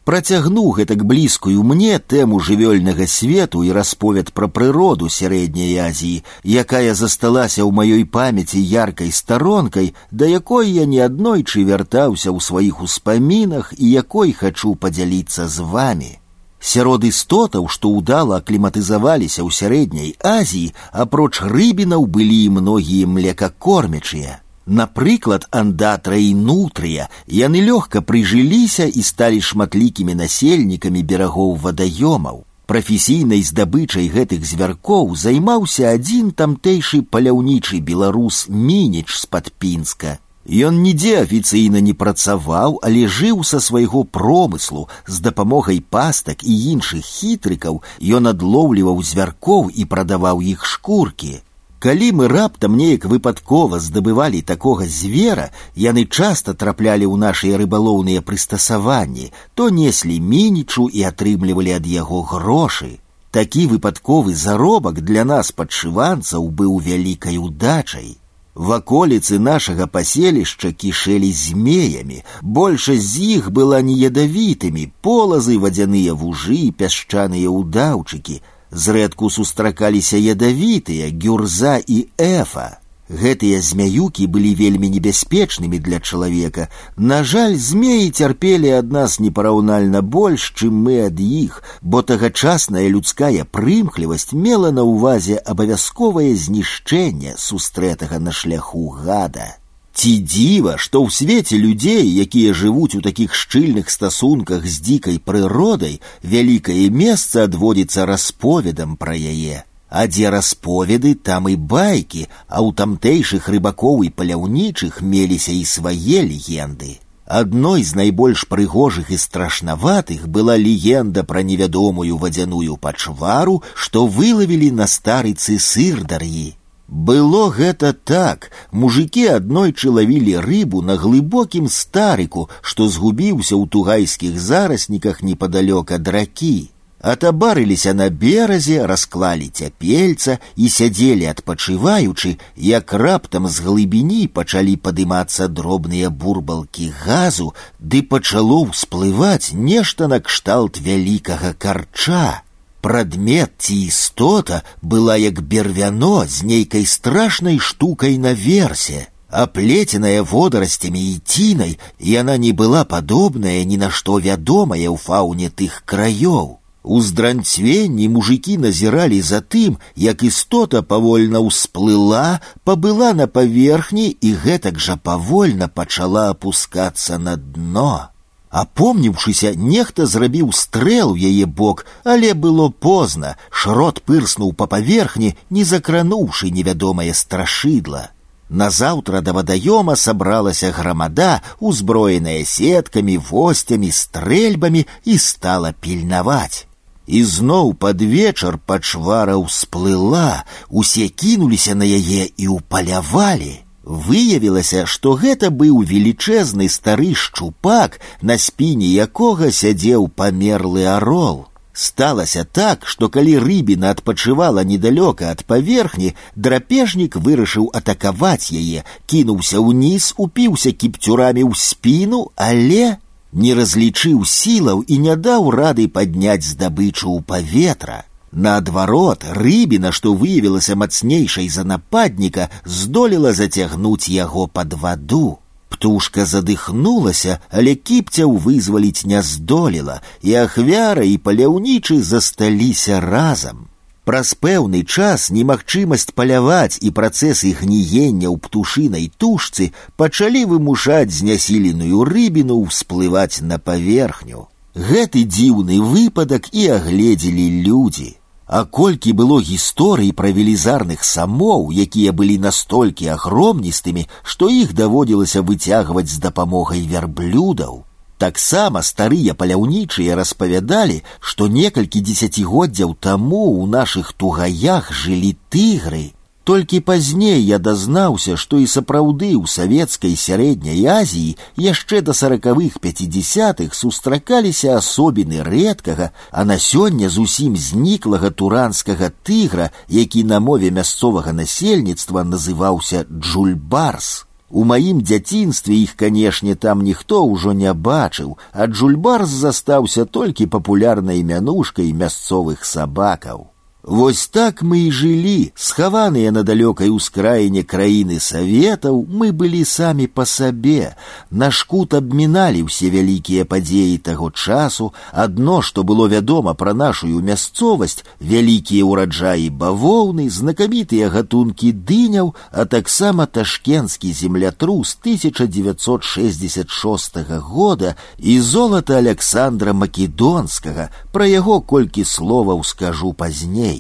Працягнуў 0.09 0.69
гэтак 0.77 1.03
блізкую 1.05 1.63
мне 1.71 1.99
тэму 2.13 2.39
жывёльнага 2.41 3.07
свету 3.15 3.61
і 3.65 3.73
расповед 3.77 4.31
пра 4.33 4.49
прыроду 4.49 5.11
сярэдняй 5.13 5.77
Азіі, 5.85 6.23
якая 6.63 6.95
засталася 7.01 7.61
ў 7.61 7.71
маёй 7.81 8.05
памяці 8.15 8.63
яркай 8.71 9.13
старонкай, 9.13 9.93
да 10.11 10.25
якой 10.25 10.73
я 10.73 10.89
неаднойчы 10.95 11.67
вяртаўся 11.69 12.33
ў 12.33 12.41
сваіх 12.41 12.81
успамінах 12.89 13.75
і 13.77 13.93
якой 13.93 14.33
хачу 14.33 14.75
падзяліцца 14.81 15.45
з 15.45 15.69
вами. 15.77 16.11
Сярод 16.59 17.05
істотаў, 17.05 17.69
што 17.69 17.93
ўдала 17.93 18.41
акліматызаваліся 18.41 19.45
ў 19.45 19.53
сярэдняй 19.53 20.17
Азіі, 20.25 20.73
апроч 21.05 21.45
рыбінаў 21.45 22.09
былі 22.09 22.45
і 22.49 22.53
многія 22.57 23.07
млекакормячыя. 23.07 24.41
Напрыклад, 24.69 25.49
андатра 25.51 26.19
і 26.21 26.35
нутрыя 26.35 27.09
яны 27.27 27.65
лёгка 27.65 28.03
прыжыліся 28.05 28.85
і 28.85 29.03
сталі 29.11 29.41
шматлікімі 29.41 30.15
насельнікамі 30.15 31.03
берагоў 31.03 31.57
вадаёмаў. 31.65 32.45
Прафесійнай 32.69 33.41
здабычай 33.49 34.13
гэтых 34.13 34.45
звяркоў 34.45 35.17
займаўся 35.17 35.89
адзін 35.97 36.33
тамтэйшы 36.37 37.01
паляўнічы 37.01 37.81
беларус 37.81 38.45
мініч 38.53 39.09
з-пад 39.09 39.49
пінска. 39.57 40.19
Ён 40.49 40.81
нідзе 40.85 41.17
афіцыйна 41.23 41.81
не 41.81 41.93
працаваў, 41.93 42.77
але 42.85 43.09
жыў 43.09 43.41
са 43.45 43.61
свайго 43.65 44.05
промыслу 44.05 44.89
з 45.07 45.21
дапамогай 45.25 45.81
пастак 45.81 46.45
і 46.45 46.55
іншых 46.73 47.05
хітрыкаў 47.05 47.81
ён 48.21 48.33
адлоўліваў 48.33 49.01
звяркоў 49.01 49.69
і 49.69 49.85
прадаваў 49.85 50.41
іх 50.41 50.65
шкуркі. 50.65 51.41
Калі 51.83 52.11
мы 52.19 52.27
раптам 52.27 52.77
неяк 52.77 53.05
выпадкова 53.07 53.79
здабывалі 53.79 54.43
такога 54.43 54.87
звера, 54.91 55.51
яны 55.79 56.03
часта 56.11 56.55
траплялі 56.55 57.07
ў 57.07 57.17
нашыя 57.23 57.59
рыбалоўныя 57.61 58.21
прыстасаванні, 58.21 59.31
то 59.55 59.71
неслі 59.71 60.19
мінічу 60.19 60.89
і 60.91 61.07
атрымлівалі 61.11 61.79
ад 61.79 61.87
яго 61.87 62.23
грошы. 62.23 62.99
Такі 63.31 63.67
выпадковы 63.71 64.35
заробак 64.35 65.03
для 65.07 65.23
нас 65.25 65.53
падшыванцаў 65.53 66.51
быў 66.51 66.81
вялікай 66.83 67.39
удачай. 67.39 68.17
Ваколіцы 68.59 69.39
нашага 69.39 69.87
паселішча 69.87 70.73
кішэлі 70.75 71.31
змеямі, 71.31 72.25
большасць 72.43 73.07
з 73.15 73.39
іх 73.39 73.51
была 73.55 73.79
неядавітымі, 73.87 74.91
полазы, 75.01 75.63
вадзяныя 75.63 76.11
вужы, 76.11 76.75
пясчаныя 76.75 77.55
ўдаўчыкі, 77.55 78.43
зрэдку 78.73 79.31
сустракаліся 79.31 80.19
ядавітыя 80.19 81.09
гюрза 81.13 81.79
і 81.87 82.05
эфа. 82.19 82.79
Гэтыя 83.09 83.63
змяюкі 83.65 84.27
былі 84.29 84.53
вельмі 84.55 84.91
небяспечнымі 84.93 85.79
для 85.81 85.99
чалавека. 85.99 86.69
На 86.97 87.25
жаль, 87.25 87.57
змеі 87.57 88.11
цярпелі 88.11 88.69
ад 88.79 88.93
нас 88.93 89.17
непараўнальна 89.19 90.03
больш, 90.03 90.53
чым 90.53 90.77
мы 90.85 91.07
ад 91.07 91.17
іх, 91.17 91.63
бо 91.81 92.03
тагачасная 92.03 92.85
людская 92.89 93.49
прымхлівасць 93.49 94.37
мела 94.37 94.71
на 94.77 94.85
ўвазе 94.85 95.41
абавязковае 95.41 96.37
знішчэнне 96.37 97.33
сустрэтага 97.41 98.21
на 98.21 98.33
шляху 98.33 98.93
гада. 98.93 99.57
Ці 99.99 100.11
дзіва, 100.23 100.77
што 100.79 101.01
ў 101.03 101.11
свеце 101.11 101.57
людзей, 101.59 102.07
якія 102.25 102.55
жывуць 102.55 102.95
у 102.95 103.01
такіх 103.03 103.35
шчыльных 103.35 103.91
стасунках 103.91 104.63
з 104.63 104.79
дзікай 104.89 105.19
прыродай, 105.19 105.99
вялікае 106.23 106.85
месца 107.01 107.49
адводзіцца 107.49 108.07
расповедам 108.07 108.95
пра 109.01 109.17
яе. 109.19 109.65
А 109.91 110.07
дзе 110.07 110.31
расповеды, 110.31 111.15
там 111.15 111.49
і 111.51 111.57
байкі, 111.57 112.29
а 112.47 112.63
ў 112.63 112.79
тамтэйшых 112.79 113.49
рыбакоў 113.51 114.07
і 114.07 114.15
паляўнічых 114.15 115.03
меліся 115.03 115.51
і 115.57 115.65
свае 115.65 116.23
легенды. 116.31 117.01
Адной 117.27 117.83
з 117.83 117.99
найбольш 117.99 118.47
прыгожых 118.49 119.11
і 119.11 119.19
страшнаватых 119.19 120.29
была 120.29 120.57
легенда 120.57 121.25
пра 121.25 121.43
невядомую 121.43 122.17
вадзяную 122.23 122.79
пачвару, 122.79 123.63
што 123.75 124.07
вылавілі 124.07 124.71
на 124.79 124.87
старыцы 124.87 125.59
сырдар'і. 125.59 126.55
Было 126.89 127.51
гэта 127.53 127.93
так. 127.93 128.51
Мужыкі 128.73 129.27
аднойчы 129.37 129.91
лавілі 129.93 130.41
рыбу 130.41 130.81
на 130.81 130.97
глыбокім 130.97 131.69
старыку, 131.69 132.49
што 132.63 132.89
згубіўся 132.89 133.55
ў 133.61 133.69
тугайскіх 133.69 134.41
зарасніках 134.41 135.23
непадалёк 135.23 135.93
ад 135.93 136.09
ракі. 136.09 136.73
Атабарыліся 137.01 137.93
на 137.95 138.09
беразе, 138.09 138.87
расклалі 138.87 139.53
цяпельца 139.53 140.39
і 140.57 140.73
сядзелі 140.73 141.29
адпачываючы, 141.31 142.39
як 142.57 142.93
раптам 142.93 143.47
з 143.47 143.63
глыбіні 143.69 144.27
пачалі 144.33 144.75
падымацца 144.81 145.47
дробныя 145.47 146.11
бурбалкі 146.11 146.91
газу, 147.05 147.55
ды 147.79 148.03
пачало 148.03 148.65
ўсплываць 148.65 149.53
нешта 149.53 150.09
накшталт 150.09 150.81
вялікага 150.81 151.55
карча. 151.55 152.42
Прадмет 152.83 153.51
ці 153.59 153.77
істота 153.91 154.63
была 154.83 155.17
як 155.17 155.43
бервяно 155.43 156.27
з 156.27 156.43
нейкай 156.43 156.87
страшнай 156.87 157.59
штукай 157.59 158.19
наверсе. 158.19 159.09
Аплеценая 159.29 160.23
водарасцямі 160.23 161.03
і 161.13 161.19
цінай, 161.25 161.79
яна 162.01 162.39
не 162.39 162.53
была 162.53 162.85
падобная 162.85 163.65
ні 163.65 163.77
на 163.77 163.91
што 163.91 164.17
вядомая 164.19 164.89
ў 164.89 164.97
фауне 164.97 165.51
тых 165.51 165.83
краёў. 165.85 166.59
У 166.83 167.01
здранцвенні 167.03 168.09
мужики 168.09 168.57
назіралі 168.59 169.21
за 169.23 169.41
тым, 169.45 169.77
як 169.97 170.23
істота 170.23 170.81
павольна 170.81 171.43
ўсплыла, 171.45 172.41
пабыла 172.65 173.13
на 173.13 173.27
паверхні 173.27 174.09
і 174.09 174.33
гэтак 174.33 174.79
жа 174.81 174.97
павольна 174.97 175.69
пачала 175.69 176.31
апускацца 176.31 177.19
на 177.19 177.37
дно. 177.37 178.09
Апомніўшыся, 178.53 179.53
нехта 179.55 180.07
зрабіў 180.07 180.53
стрэл 180.57 181.13
у 181.13 181.17
яе 181.17 181.45
бок, 181.45 181.85
але 182.05 182.33
было 182.33 182.69
позна, 182.71 183.37
шрот 183.51 184.01
пырснуў 184.09 184.55
па 184.57 184.67
паверхні, 184.67 185.35
не 185.51 185.65
закрануўшы 185.65 186.51
невядомае 186.51 187.13
страшыдла. 187.13 188.09
Назаўтра 188.49 189.21
да 189.21 189.35
вадаёма 189.37 189.97
сабралася 189.97 190.73
грамада, 190.73 191.43
узброеная 191.61 192.45
сеткамі, 192.45 193.19
восцямі, 193.19 193.93
стрэльбамі 193.93 194.87
і 195.05 195.19
стала 195.19 195.73
пільнаваць. 195.73 196.65
І 197.07 197.25
зноў 197.25 197.75
пад 197.75 198.01
вечар 198.01 198.57
пачвара 198.57 199.37
ўсплыла, 199.37 200.45
усе 200.69 201.09
кінуліся 201.09 201.75
на 201.75 201.85
яе 201.85 202.33
і 202.33 202.49
ўпалявалі. 202.57 203.62
Выявілася, 203.89 204.85
што 204.85 205.15
гэта 205.17 205.49
быў 205.51 205.81
велічэзны 205.91 206.69
стары 206.69 207.15
шчупак, 207.15 208.01
на 208.21 208.37
спіне 208.37 208.89
якога 209.05 209.51
сядзеў 209.51 210.09
памерлы 210.09 210.85
арол. 210.85 211.47
Сталася 211.73 212.43
так, 212.45 212.85
што 212.85 213.09
калі 213.09 213.39
рыбіна 213.39 213.95
адпачывала 213.95 214.65
недалёка 214.67 215.31
ад 215.31 215.45
паверхні, 215.47 216.15
драпежнік 216.35 217.17
вырашыў 217.17 217.71
атакаваць 217.81 218.51
яе, 218.51 218.83
кінуўся 219.07 219.63
ўніз, 219.63 220.13
упіўся 220.19 220.73
кіпцюрамі 220.75 221.47
ў 221.47 221.55
спіну, 221.55 222.21
але 222.35 222.99
не 223.33 223.55
разлічыў 223.55 224.27
сілаў 224.27 224.83
і 224.85 224.99
не 225.07 225.15
даў 225.17 225.51
рады 225.55 225.87
падняць 225.89 226.45
здабычу 226.51 227.15
ў 227.15 227.23
паветра. 227.23 228.05
Наадварот, 228.33 229.25
рыбіна, 229.25 229.91
што 229.93 230.13
выявілася 230.15 230.77
мацнейшай 230.77 231.49
за 231.49 231.65
нападніка, 231.65 232.51
здолела 232.65 233.33
зацягнуць 233.33 234.09
яго 234.09 234.47
пад 234.47 234.75
ваду. 234.75 235.39
Птушка 235.69 236.25
задыхнулася, 236.27 237.41
але 237.51 237.75
кіпцяў 237.75 238.37
вызваліць 238.37 239.05
не 239.05 239.23
здолела, 239.23 240.01
і 240.23 240.35
ахвяра 240.45 241.05
і 241.05 241.17
паляўнічы 241.17 242.03
засталіся 242.03 243.01
разам. 243.01 243.69
Праз 244.09 244.33
пэўны 244.45 244.85
час 244.85 245.29
немагчымасць 245.31 246.13
паляваць 246.17 246.81
і 246.81 246.93
працэсы 246.99 247.53
гніення 247.61 248.29
ў 248.29 248.37
птушынай 248.45 249.11
тушцы 249.21 249.73
пачалі 250.01 250.45
вымушаць 250.53 251.13
знясіленую 251.13 252.05
рыбіну 252.09 252.57
ўсплываць 252.65 253.45
на 253.45 253.59
паверхню. 253.59 254.49
Гэты 254.73 255.27
дзіўны 255.29 255.81
выпадак 255.93 256.49
і 256.53 256.65
агледзелі 256.79 257.47
людзі. 257.69 258.17
А 258.49 258.65
колькі 258.65 259.13
было 259.13 259.37
гісторый 259.45 260.13
пра 260.17 260.31
велізарных 260.33 261.05
самоў, 261.05 261.69
якія 261.85 262.13
былі 262.17 262.39
настолькі 262.41 263.13
агромністымі, 263.13 264.09
што 264.23 264.49
іх 264.49 264.73
даводзілася 264.73 265.43
выцягваць 265.43 266.09
з 266.09 266.17
дапамогай 266.17 266.81
вярблюдаў. 266.89 267.85
Таксама 268.19 268.83
старыя 268.83 269.35
паляўнічыя 269.35 270.17
распавядалі, 270.17 271.03
што 271.21 271.47
некалькі 271.47 272.01
дзесяцігоддзяў 272.01 272.97
таму 272.99 273.45
ў 273.61 273.69
нашых 273.69 274.13
тугаях 274.17 274.91
жылі 274.93 275.37
тыгры. 275.53 276.17
Толькі 276.49 276.81
пазней 276.81 277.43
я 277.45 277.59
дазнаўся, 277.59 278.35
што 278.43 278.57
і 278.57 278.67
сапраўды 278.75 279.29
ў 279.37 279.45
савецкай 279.55 280.15
сярэдняй 280.17 280.81
Азіі 280.89 281.37
яшчэ 281.65 282.01
да 282.01 282.15
сорокавых 282.21 282.79
пяцідзясятых 282.81 283.75
сустракаліся 283.77 284.79
асобіны 284.79 285.45
рэдкага, 285.45 286.09
а 286.33 286.45
на 286.49 286.57
сёння 286.57 287.11
зусім 287.13 287.53
зніклага 287.57 288.31
туранскага 288.31 289.11
тыгра, 289.29 289.69
які 289.89 290.25
на 290.25 290.41
мове 290.41 290.71
мясцовага 290.71 291.37
насельніцтва 291.37 292.25
называўся 292.25 293.05
джульбарс. 293.13 294.25
У 294.49 294.65
маім 294.65 295.05
дзяцінстве 295.05 295.77
іх, 295.85 295.95
канешне, 296.01 296.55
там 296.55 296.81
ніхто 296.81 297.21
ўжо 297.29 297.53
не 297.53 297.75
бачыў, 297.75 298.39
а 298.53 298.65
Джульбарс 298.65 299.29
застаўся 299.29 300.09
толькі 300.09 300.49
папулярнай 300.57 301.23
мянушкай 301.23 301.93
мясцовых 301.93 302.65
сабакаў. 302.65 303.52
Вось 303.89 304.29
так 304.29 304.61
мы 304.63 304.79
і 304.85 304.93
жылі, 304.93 305.57
схаваныя 305.57 306.29
на 306.29 306.45
далёкай 306.45 306.93
ускраіне 306.93 307.65
краіны 307.65 308.21
саветаў, 308.21 309.09
мы 309.09 309.33
былі 309.33 309.65
самі 309.65 310.13
па 310.13 310.29
сабе. 310.29 310.93
Наш 311.31 311.63
кут 311.65 311.95
абміналі 311.97 312.69
ўсе 312.69 312.93
вялікія 312.93 313.49
падзеі 313.49 313.97
таго 314.05 314.29
часу, 314.29 314.93
адно, 315.13 315.63
што 315.63 315.85
было 315.89 316.05
вядома 316.05 316.53
пра 316.53 316.77
нашую 316.77 317.25
мясцовасць, 317.25 318.05
вялікія 318.21 318.85
ўраджаі 318.85 319.49
бавоўны, 319.57 320.29
знакамітыя 320.29 321.09
гатункі 321.09 321.73
дыняў, 321.73 322.37
а 322.53 322.67
таксама 322.67 323.25
ташкенскі 323.25 324.13
землятрус 324.13 324.99
1966 325.01 327.17
года 327.41 327.97
і 328.19 328.41
золата 328.41 329.01
Александра 329.01 329.73
Македонскага, 329.73 330.93
пра 331.09 331.25
яго 331.25 331.65
колькі 331.65 332.05
словаў 332.05 332.61
скажу 332.69 333.15
пазней. 333.15 333.72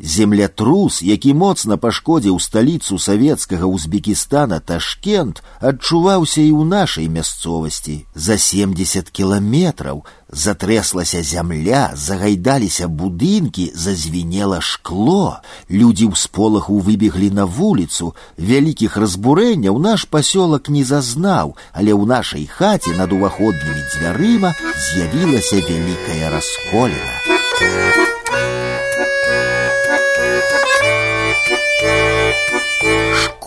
Землятрус, 0.00 1.02
які 1.02 1.34
моцна 1.34 1.76
пашкодзіў 1.76 2.40
сталіцу 2.40 2.98
савецкага 2.98 3.66
Узбекістана 3.70 4.58
Ташкент, 4.58 5.38
адчуваўся 5.62 6.42
і 6.42 6.50
ў 6.50 6.66
нашай 6.66 7.06
мясцовасці. 7.06 8.02
За 8.14 8.34
70 8.34 9.14
кіламетраў 9.14 10.02
затрэслася 10.28 11.22
зямля, 11.22 11.94
загайдаліся 11.94 12.90
будынкі, 12.90 13.70
зазвінела 13.74 14.58
шкло. 14.58 15.38
Людзі 15.70 16.10
ў 16.10 16.18
сполаху 16.18 16.82
выбеглі 16.82 17.30
на 17.30 17.46
вуліцу. 17.46 18.18
Вялікіх 18.34 18.98
разбурэнняў 18.98 19.78
наш 19.78 20.10
пасёлак 20.10 20.66
не 20.74 20.82
зазнаў, 20.82 21.54
але 21.70 21.94
ў 21.94 22.02
нашай 22.02 22.50
хаце 22.50 22.98
над 22.98 23.14
уваходнымі 23.14 23.86
дзвярыма 23.94 24.58
з'явілася 24.74 25.62
вялікая 25.62 26.34
расколіна. 26.34 28.07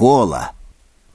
школа. 0.01 0.51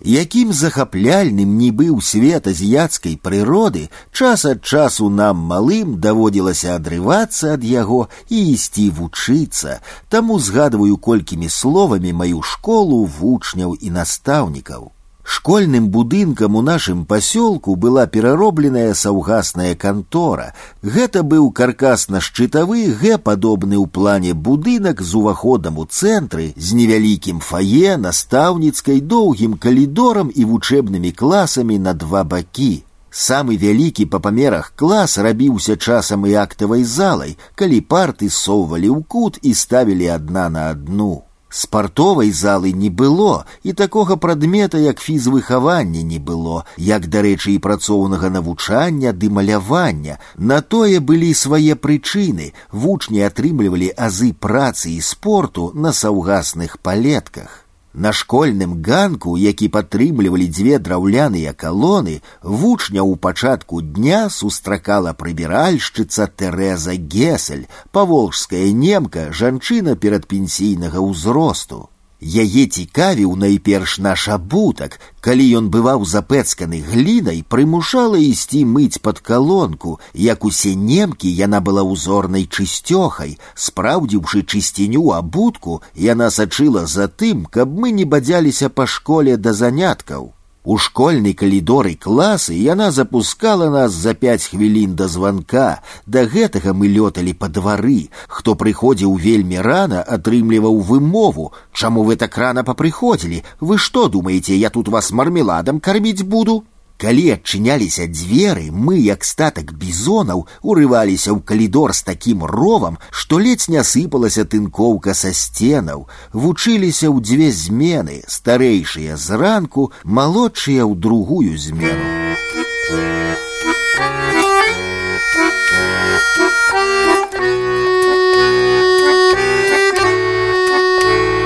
Якім 0.02 0.52
захапляльным 0.52 1.58
не 1.58 1.70
быў 1.70 2.00
свет 2.02 2.48
азіяцкай 2.50 3.14
прыроды, 3.22 3.86
час 4.10 4.44
ад 4.50 4.64
часу 4.66 5.06
нам 5.08 5.44
малым 5.50 6.00
даводзілася 6.02 6.74
адрывацца 6.78 7.54
ад 7.54 7.62
яго 7.62 8.08
і 8.28 8.38
ісці 8.54 8.90
вучыцца, 8.98 9.78
таму 10.10 10.40
згадваю 10.42 10.98
колькімі 10.98 11.48
словамі 11.48 12.12
маю 12.12 12.42
школу 12.42 13.04
вучняў 13.06 13.78
і 13.78 13.94
настаўнікаў. 13.94 14.90
Школьным 15.26 15.88
будынкам 15.88 16.56
у 16.56 16.62
нашым 16.62 17.04
пасёлку 17.06 17.76
была 17.76 18.06
пераробленая 18.06 18.92
саўгасная 18.92 19.74
кантора. 19.74 20.52
Гэта 20.82 21.22
быў 21.22 21.50
каркасна-шчытавы 21.58 22.90
г-падобны 23.00 23.78
ў 23.78 23.86
плане 23.86 24.34
будынак 24.34 25.00
з 25.00 25.14
уваходам 25.14 25.78
у 25.78 25.86
цэнтры 25.86 26.52
з 26.56 26.74
невялікім 26.74 27.38
фае, 27.38 27.96
настаўніцкай 27.96 29.00
доўгім 29.00 29.58
калідорам 29.62 30.30
і 30.34 30.44
вучэбнымі 30.44 31.12
класамі 31.12 31.78
на 31.78 31.94
два 31.94 32.24
бакі. 32.24 32.84
Самы 33.12 33.56
вялікі 33.56 34.06
па 34.12 34.18
памерах 34.24 34.72
клас 34.74 35.18
рабіўся 35.18 35.76
часам 35.76 36.26
і 36.26 36.34
актавай 36.44 36.82
залай, 36.82 37.36
калі 37.54 37.80
парты 37.80 38.30
соўвалі 38.30 38.88
ў 38.90 39.04
кут 39.06 39.38
і 39.42 39.54
ставілі 39.54 40.08
адна 40.16 40.48
на 40.48 40.70
адну. 40.70 41.14
Спартовай 41.52 42.30
залы 42.32 42.72
не 42.72 42.88
было 42.88 43.44
і 43.62 43.72
такога 43.76 44.16
прадмета, 44.16 44.78
як 44.78 45.00
фізвыхаванне 45.04 46.02
не 46.02 46.18
было, 46.18 46.64
як, 46.78 47.08
дарэчы, 47.12 47.52
і 47.52 47.58
працоўнага 47.58 48.30
навучання 48.32 49.12
ды 49.12 49.28
малявання. 49.28 50.16
На 50.36 50.62
тое 50.62 51.00
былі 51.00 51.34
свае 51.34 51.76
прычыны. 51.76 52.54
Вучні 52.72 53.20
атрымлівалі 53.28 53.92
азы 53.92 54.32
працы 54.32 54.96
і 54.96 55.00
спорту 55.04 55.72
на 55.74 55.92
саўгасных 55.92 56.80
палетках. 56.80 57.65
На 57.96 58.10
школьным 58.16 58.80
ганку, 58.80 59.36
які 59.36 59.68
падтрымлівалі 59.68 60.46
дзве 60.48 60.78
драўляныя 60.80 61.52
калоны, 61.52 62.22
вучня 62.40 63.04
ў 63.04 63.20
пачатку 63.20 63.82
дня 63.84 64.30
сустракала 64.30 65.12
прыбіральшчыца 65.12 66.26
Тэреза 66.32 66.96
Гесель, 66.96 67.68
паволжская 67.92 68.72
немка, 68.72 69.28
жанчына 69.30 69.96
перадпенсійнага 69.96 71.04
ўзросту. 71.04 71.88
Яе 72.22 72.66
цікавіў 72.70 73.34
найперш 73.34 73.98
наш 73.98 74.28
абутак, 74.30 75.00
калі 75.20 75.46
ён 75.58 75.70
бываў 75.74 76.04
запэцканы 76.06 76.78
глінай, 76.90 77.42
прымушала 77.42 78.14
ісці 78.14 78.60
мыць 78.74 79.02
пад 79.02 79.18
калонку, 79.18 79.98
як 80.14 80.44
усе 80.44 80.76
немкі 80.78 81.26
яна 81.26 81.58
была 81.60 81.82
узорнай 81.82 82.46
чысцёхай, 82.46 83.38
спраўдзіўшы 83.54 84.44
чысціню 84.46 85.02
абутку, 85.18 85.82
яна 85.98 86.30
сачыла 86.30 86.86
за 86.86 87.08
тым, 87.08 87.42
каб 87.50 87.74
мы 87.74 87.90
не 87.90 88.04
бадзяліся 88.04 88.70
па 88.70 88.86
школе 88.86 89.36
да 89.36 89.52
заняткаў. 89.52 90.30
У 90.66 90.76
школьнай 90.78 91.34
калідоры 91.34 91.96
класы 91.98 92.54
яна 92.54 92.92
запускала 92.94 93.66
нас 93.70 93.90
за 93.90 94.14
пять 94.14 94.44
хвілін 94.46 94.94
да 94.94 95.08
званка. 95.10 95.82
Да 96.06 96.22
гэтага 96.22 96.70
мы 96.70 96.86
лёталі 96.86 97.34
па 97.34 97.48
двары. 97.50 98.14
Хто 98.28 98.54
прыходзіў 98.54 99.16
вельмі 99.18 99.58
рана, 99.58 100.06
атрымліваў 100.06 100.78
вымову. 100.78 101.50
Чаму 101.72 102.04
вы 102.06 102.14
так 102.14 102.38
рана 102.38 102.62
папрыходзілі? 102.62 103.42
Вы 103.58 103.78
што 103.78 104.06
думаеце, 104.06 104.54
я 104.54 104.70
тут 104.70 104.86
вас 104.86 105.10
мармеладам 105.10 105.80
карміць 105.80 106.22
буду? 106.22 106.62
Калі 107.02 107.22
адчыняліся 107.34 108.04
дзверы, 108.06 108.70
мы, 108.70 108.94
як 109.02 109.24
статак 109.26 109.72
бізонаў, 109.74 110.44
урываліся 110.62 111.34
ў 111.34 111.42
калідор 111.42 111.90
з 111.98 112.06
такім 112.06 112.44
ровам, 112.46 112.98
што 113.10 113.42
ледзь 113.42 113.66
не 113.74 113.82
сыпалася 113.82 114.44
тынкоўка 114.46 115.10
са 115.10 115.34
сценаў, 115.34 116.06
вучыліся 116.30 117.10
ў 117.10 117.18
дзве 117.26 117.50
змены, 117.50 118.22
старэйшыя 118.30 119.18
зранку, 119.18 119.90
малодшыя 120.04 120.86
ў 120.86 120.94
другую 120.94 121.58
змену. 121.58 122.06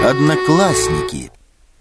Одноклассники 0.04 1.30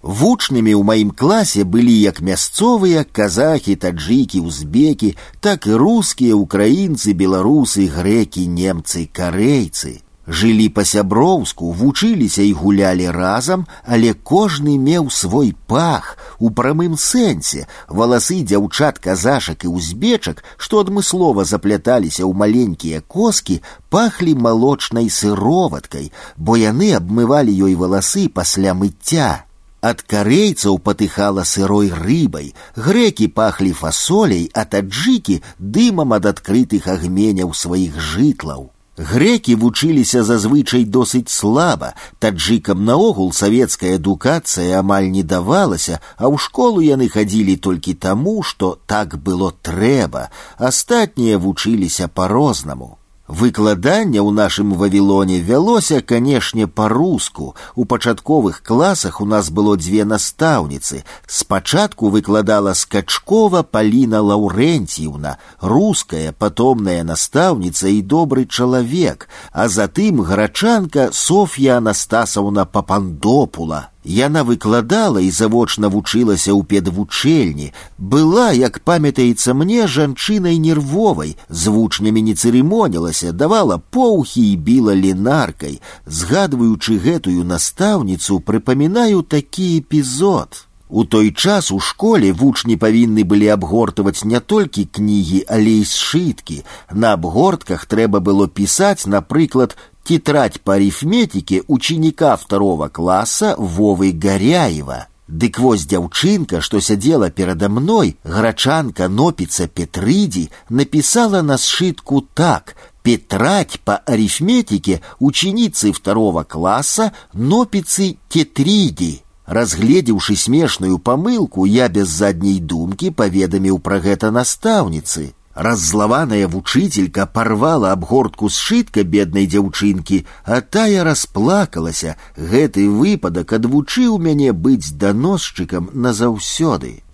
Вучнымі 0.06 0.74
ў 0.78 0.86
маім 0.86 1.10
класе 1.18 1.64
былі 1.66 1.94
як 1.98 2.22
мясцовыя 2.22 3.02
казахі, 3.10 3.74
таджыкі, 3.74 4.40
узбекі, 4.46 5.16
так 5.42 5.66
і 5.66 5.80
рускія, 5.82 6.36
украінцы, 6.38 7.18
беларусы, 7.18 7.90
грэкі, 7.90 8.46
немцы, 8.46 9.10
карейцы. 9.10 10.06
Жылі 10.28 10.68
па-сяброўску, 10.78 11.72
вучыліся 11.72 12.46
і 12.46 12.54
гулялі 12.54 13.10
разам, 13.10 13.66
але 13.82 14.14
кожны 14.14 14.78
меў 14.78 15.10
свой 15.10 15.56
пах 15.66 16.18
у 16.38 16.54
прамым 16.54 16.94
сэнсе. 17.02 17.66
Валасы 17.90 18.46
дзяўчат 18.46 19.02
казашак 19.02 19.66
і 19.66 19.74
узбечак, 19.74 20.46
што 20.58 20.86
адмыслова 20.86 21.46
запляталіся 21.50 22.30
ў 22.30 22.34
маленькія 22.46 23.02
коскі, 23.02 23.58
пахлі 23.90 24.38
малочнай 24.38 25.10
сыроваткай, 25.10 26.14
бо 26.38 26.62
яны 26.62 26.94
абмывалі 26.94 27.50
ёй 27.50 27.74
валасы 27.74 28.30
пасля 28.30 28.78
мыцця. 28.78 29.49
Ад 29.86 30.02
карейцаў 30.02 30.80
патыхала 30.86 31.44
сырой 31.46 31.92
рыбай, 31.94 32.54
грэкі 32.76 33.28
пахлі 33.40 33.74
фасоляй, 33.82 34.50
а 34.54 34.66
таджыкі 34.66 35.42
дымам 35.60 36.16
ад 36.18 36.26
адкрытых 36.32 36.88
агменяў 36.90 37.54
сваіх 37.54 38.00
жытлаў. 38.00 38.72
Грэкі 38.98 39.56
вучыліся 39.62 40.24
зазвычай 40.24 40.86
досыць 40.98 41.30
слаба, 41.30 41.94
таджыкам 42.18 42.86
наогул 42.90 43.34
савецкая 43.34 43.96
адукацыя 44.00 44.80
амаль 44.80 45.12
не 45.12 45.22
давалася, 45.22 46.00
а 46.18 46.32
ў 46.32 46.40
школу 46.40 46.82
яны 46.82 47.10
хадзілі 47.12 47.58
толькі 47.58 47.94
таму, 47.94 48.42
што 48.42 48.80
так 48.88 49.18
было 49.20 49.52
трэба, 49.62 50.30
астатнія 50.58 51.38
вучыліся 51.38 52.08
па-рознаму. 52.08 52.96
Выкладанне 53.30 54.22
ў 54.22 54.30
нашым 54.38 54.74
вавілоне 54.78 55.40
вялося, 55.42 56.02
канешне, 56.02 56.68
па-руску. 56.68 57.56
У 57.74 57.86
пачатковых 57.86 58.62
класах 58.62 59.20
у 59.20 59.26
нас 59.26 59.50
было 59.50 59.76
дзве 59.78 60.06
настаўніцы. 60.06 61.04
Спачатку 61.26 62.10
выкладала 62.10 62.76
скачкова 62.78 63.64
Паліна 63.64 64.22
Лаўрэнціўна, 64.22 65.38
руская 65.60 66.38
патомная 66.38 67.02
настаўніца 67.04 67.90
і 67.90 68.06
добры 68.06 68.46
чалавек, 68.46 69.28
а 69.52 69.68
затым 69.70 70.22
грачанка 70.22 71.10
Соф'я 71.12 71.78
Анастасаўна 71.82 72.66
Папандопула. 72.66 73.90
Яна 74.06 74.44
выкладала 74.48 75.22
і 75.22 75.32
завочна 75.32 75.90
вучылася 75.94 76.54
ў 76.54 76.62
педвучэльні, 76.70 77.72
была, 77.98 78.52
як 78.54 78.80
памятаецца 78.86 79.58
мне 79.58 79.88
жанчынай 79.88 80.62
нервовай, 80.62 81.34
з 81.50 81.74
вучнямі 81.74 82.22
не 82.28 82.36
цырымонілася, 82.38 83.34
давала 83.34 83.82
поўхі 83.98 84.46
і 84.52 84.56
біла 84.70 84.94
лінаркай. 84.94 85.82
Згадваючы 86.06 87.02
гэтую 87.02 87.42
настаўніцу, 87.50 88.40
прыпамінаю 88.46 89.26
такі 89.26 89.82
эпізод. 89.82 90.66
У 90.88 91.04
той 91.04 91.32
час 91.32 91.72
у 91.72 91.80
школе 91.80 92.32
вучні 92.32 92.78
павінны 92.78 93.24
былі 93.26 93.48
абгортаваць 93.50 94.22
не 94.24 94.40
толькі 94.40 94.86
кнігі, 94.86 95.42
але 95.50 95.82
і 95.82 95.86
сшыткі. 95.86 96.62
На 96.94 97.14
абгортках 97.18 97.90
трэба 97.90 98.22
было 98.22 98.48
пісаць, 98.48 99.10
напрыклад, 99.10 99.74
тетрадь 100.04 100.62
по 100.62 100.74
арифметике 100.74 101.64
ученика 101.68 102.36
второго 102.38 102.88
класса 102.90 103.56
Вовы 103.58 104.12
Горяева. 104.12 105.08
Дык 105.28 105.58
вось 105.58 105.88
дзяўчынка, 105.90 106.62
што 106.62 106.80
сядзела 106.80 107.32
перада 107.32 107.68
мной, 107.68 108.16
грачанка 108.24 109.08
нопіца 109.10 109.66
Петрыдзі, 109.68 110.52
напісала 110.70 111.42
на 111.42 111.58
сшытку 111.58 112.22
так: 112.22 112.76
Петрать 113.02 113.80
по 113.84 113.98
арифметике 113.98 115.02
ученицы 115.20 115.92
второго 115.92 116.44
класса 116.44 117.12
нопицы 117.34 118.18
Тетриди. 118.30 119.24
Разгледзеўшы 119.46 120.36
смешную 120.36 120.98
памылку, 120.98 121.66
я 121.66 121.88
без 121.88 122.10
задняй 122.10 122.60
думкі 122.60 123.12
паведаміў 123.12 123.78
пра 123.80 124.00
гэта 124.02 124.32
настаўніцы. 124.32 125.34
Раззлаваная 125.60 126.50
вучителька 126.50 127.26
порвала 127.26 127.94
абгортку 127.94 128.50
сшытка 128.50 129.04
беднай 129.04 129.48
дзяўчынкі, 129.48 130.26
а 130.44 130.60
тая 130.60 131.06
расплакалася. 131.08 132.18
Гэты 132.36 132.90
выпадак 132.92 133.54
адвучыў 133.56 134.20
мяне 134.20 134.52
быць 134.52 134.92
даносчыкам 134.92 135.90
назаўсёды. 135.94 137.06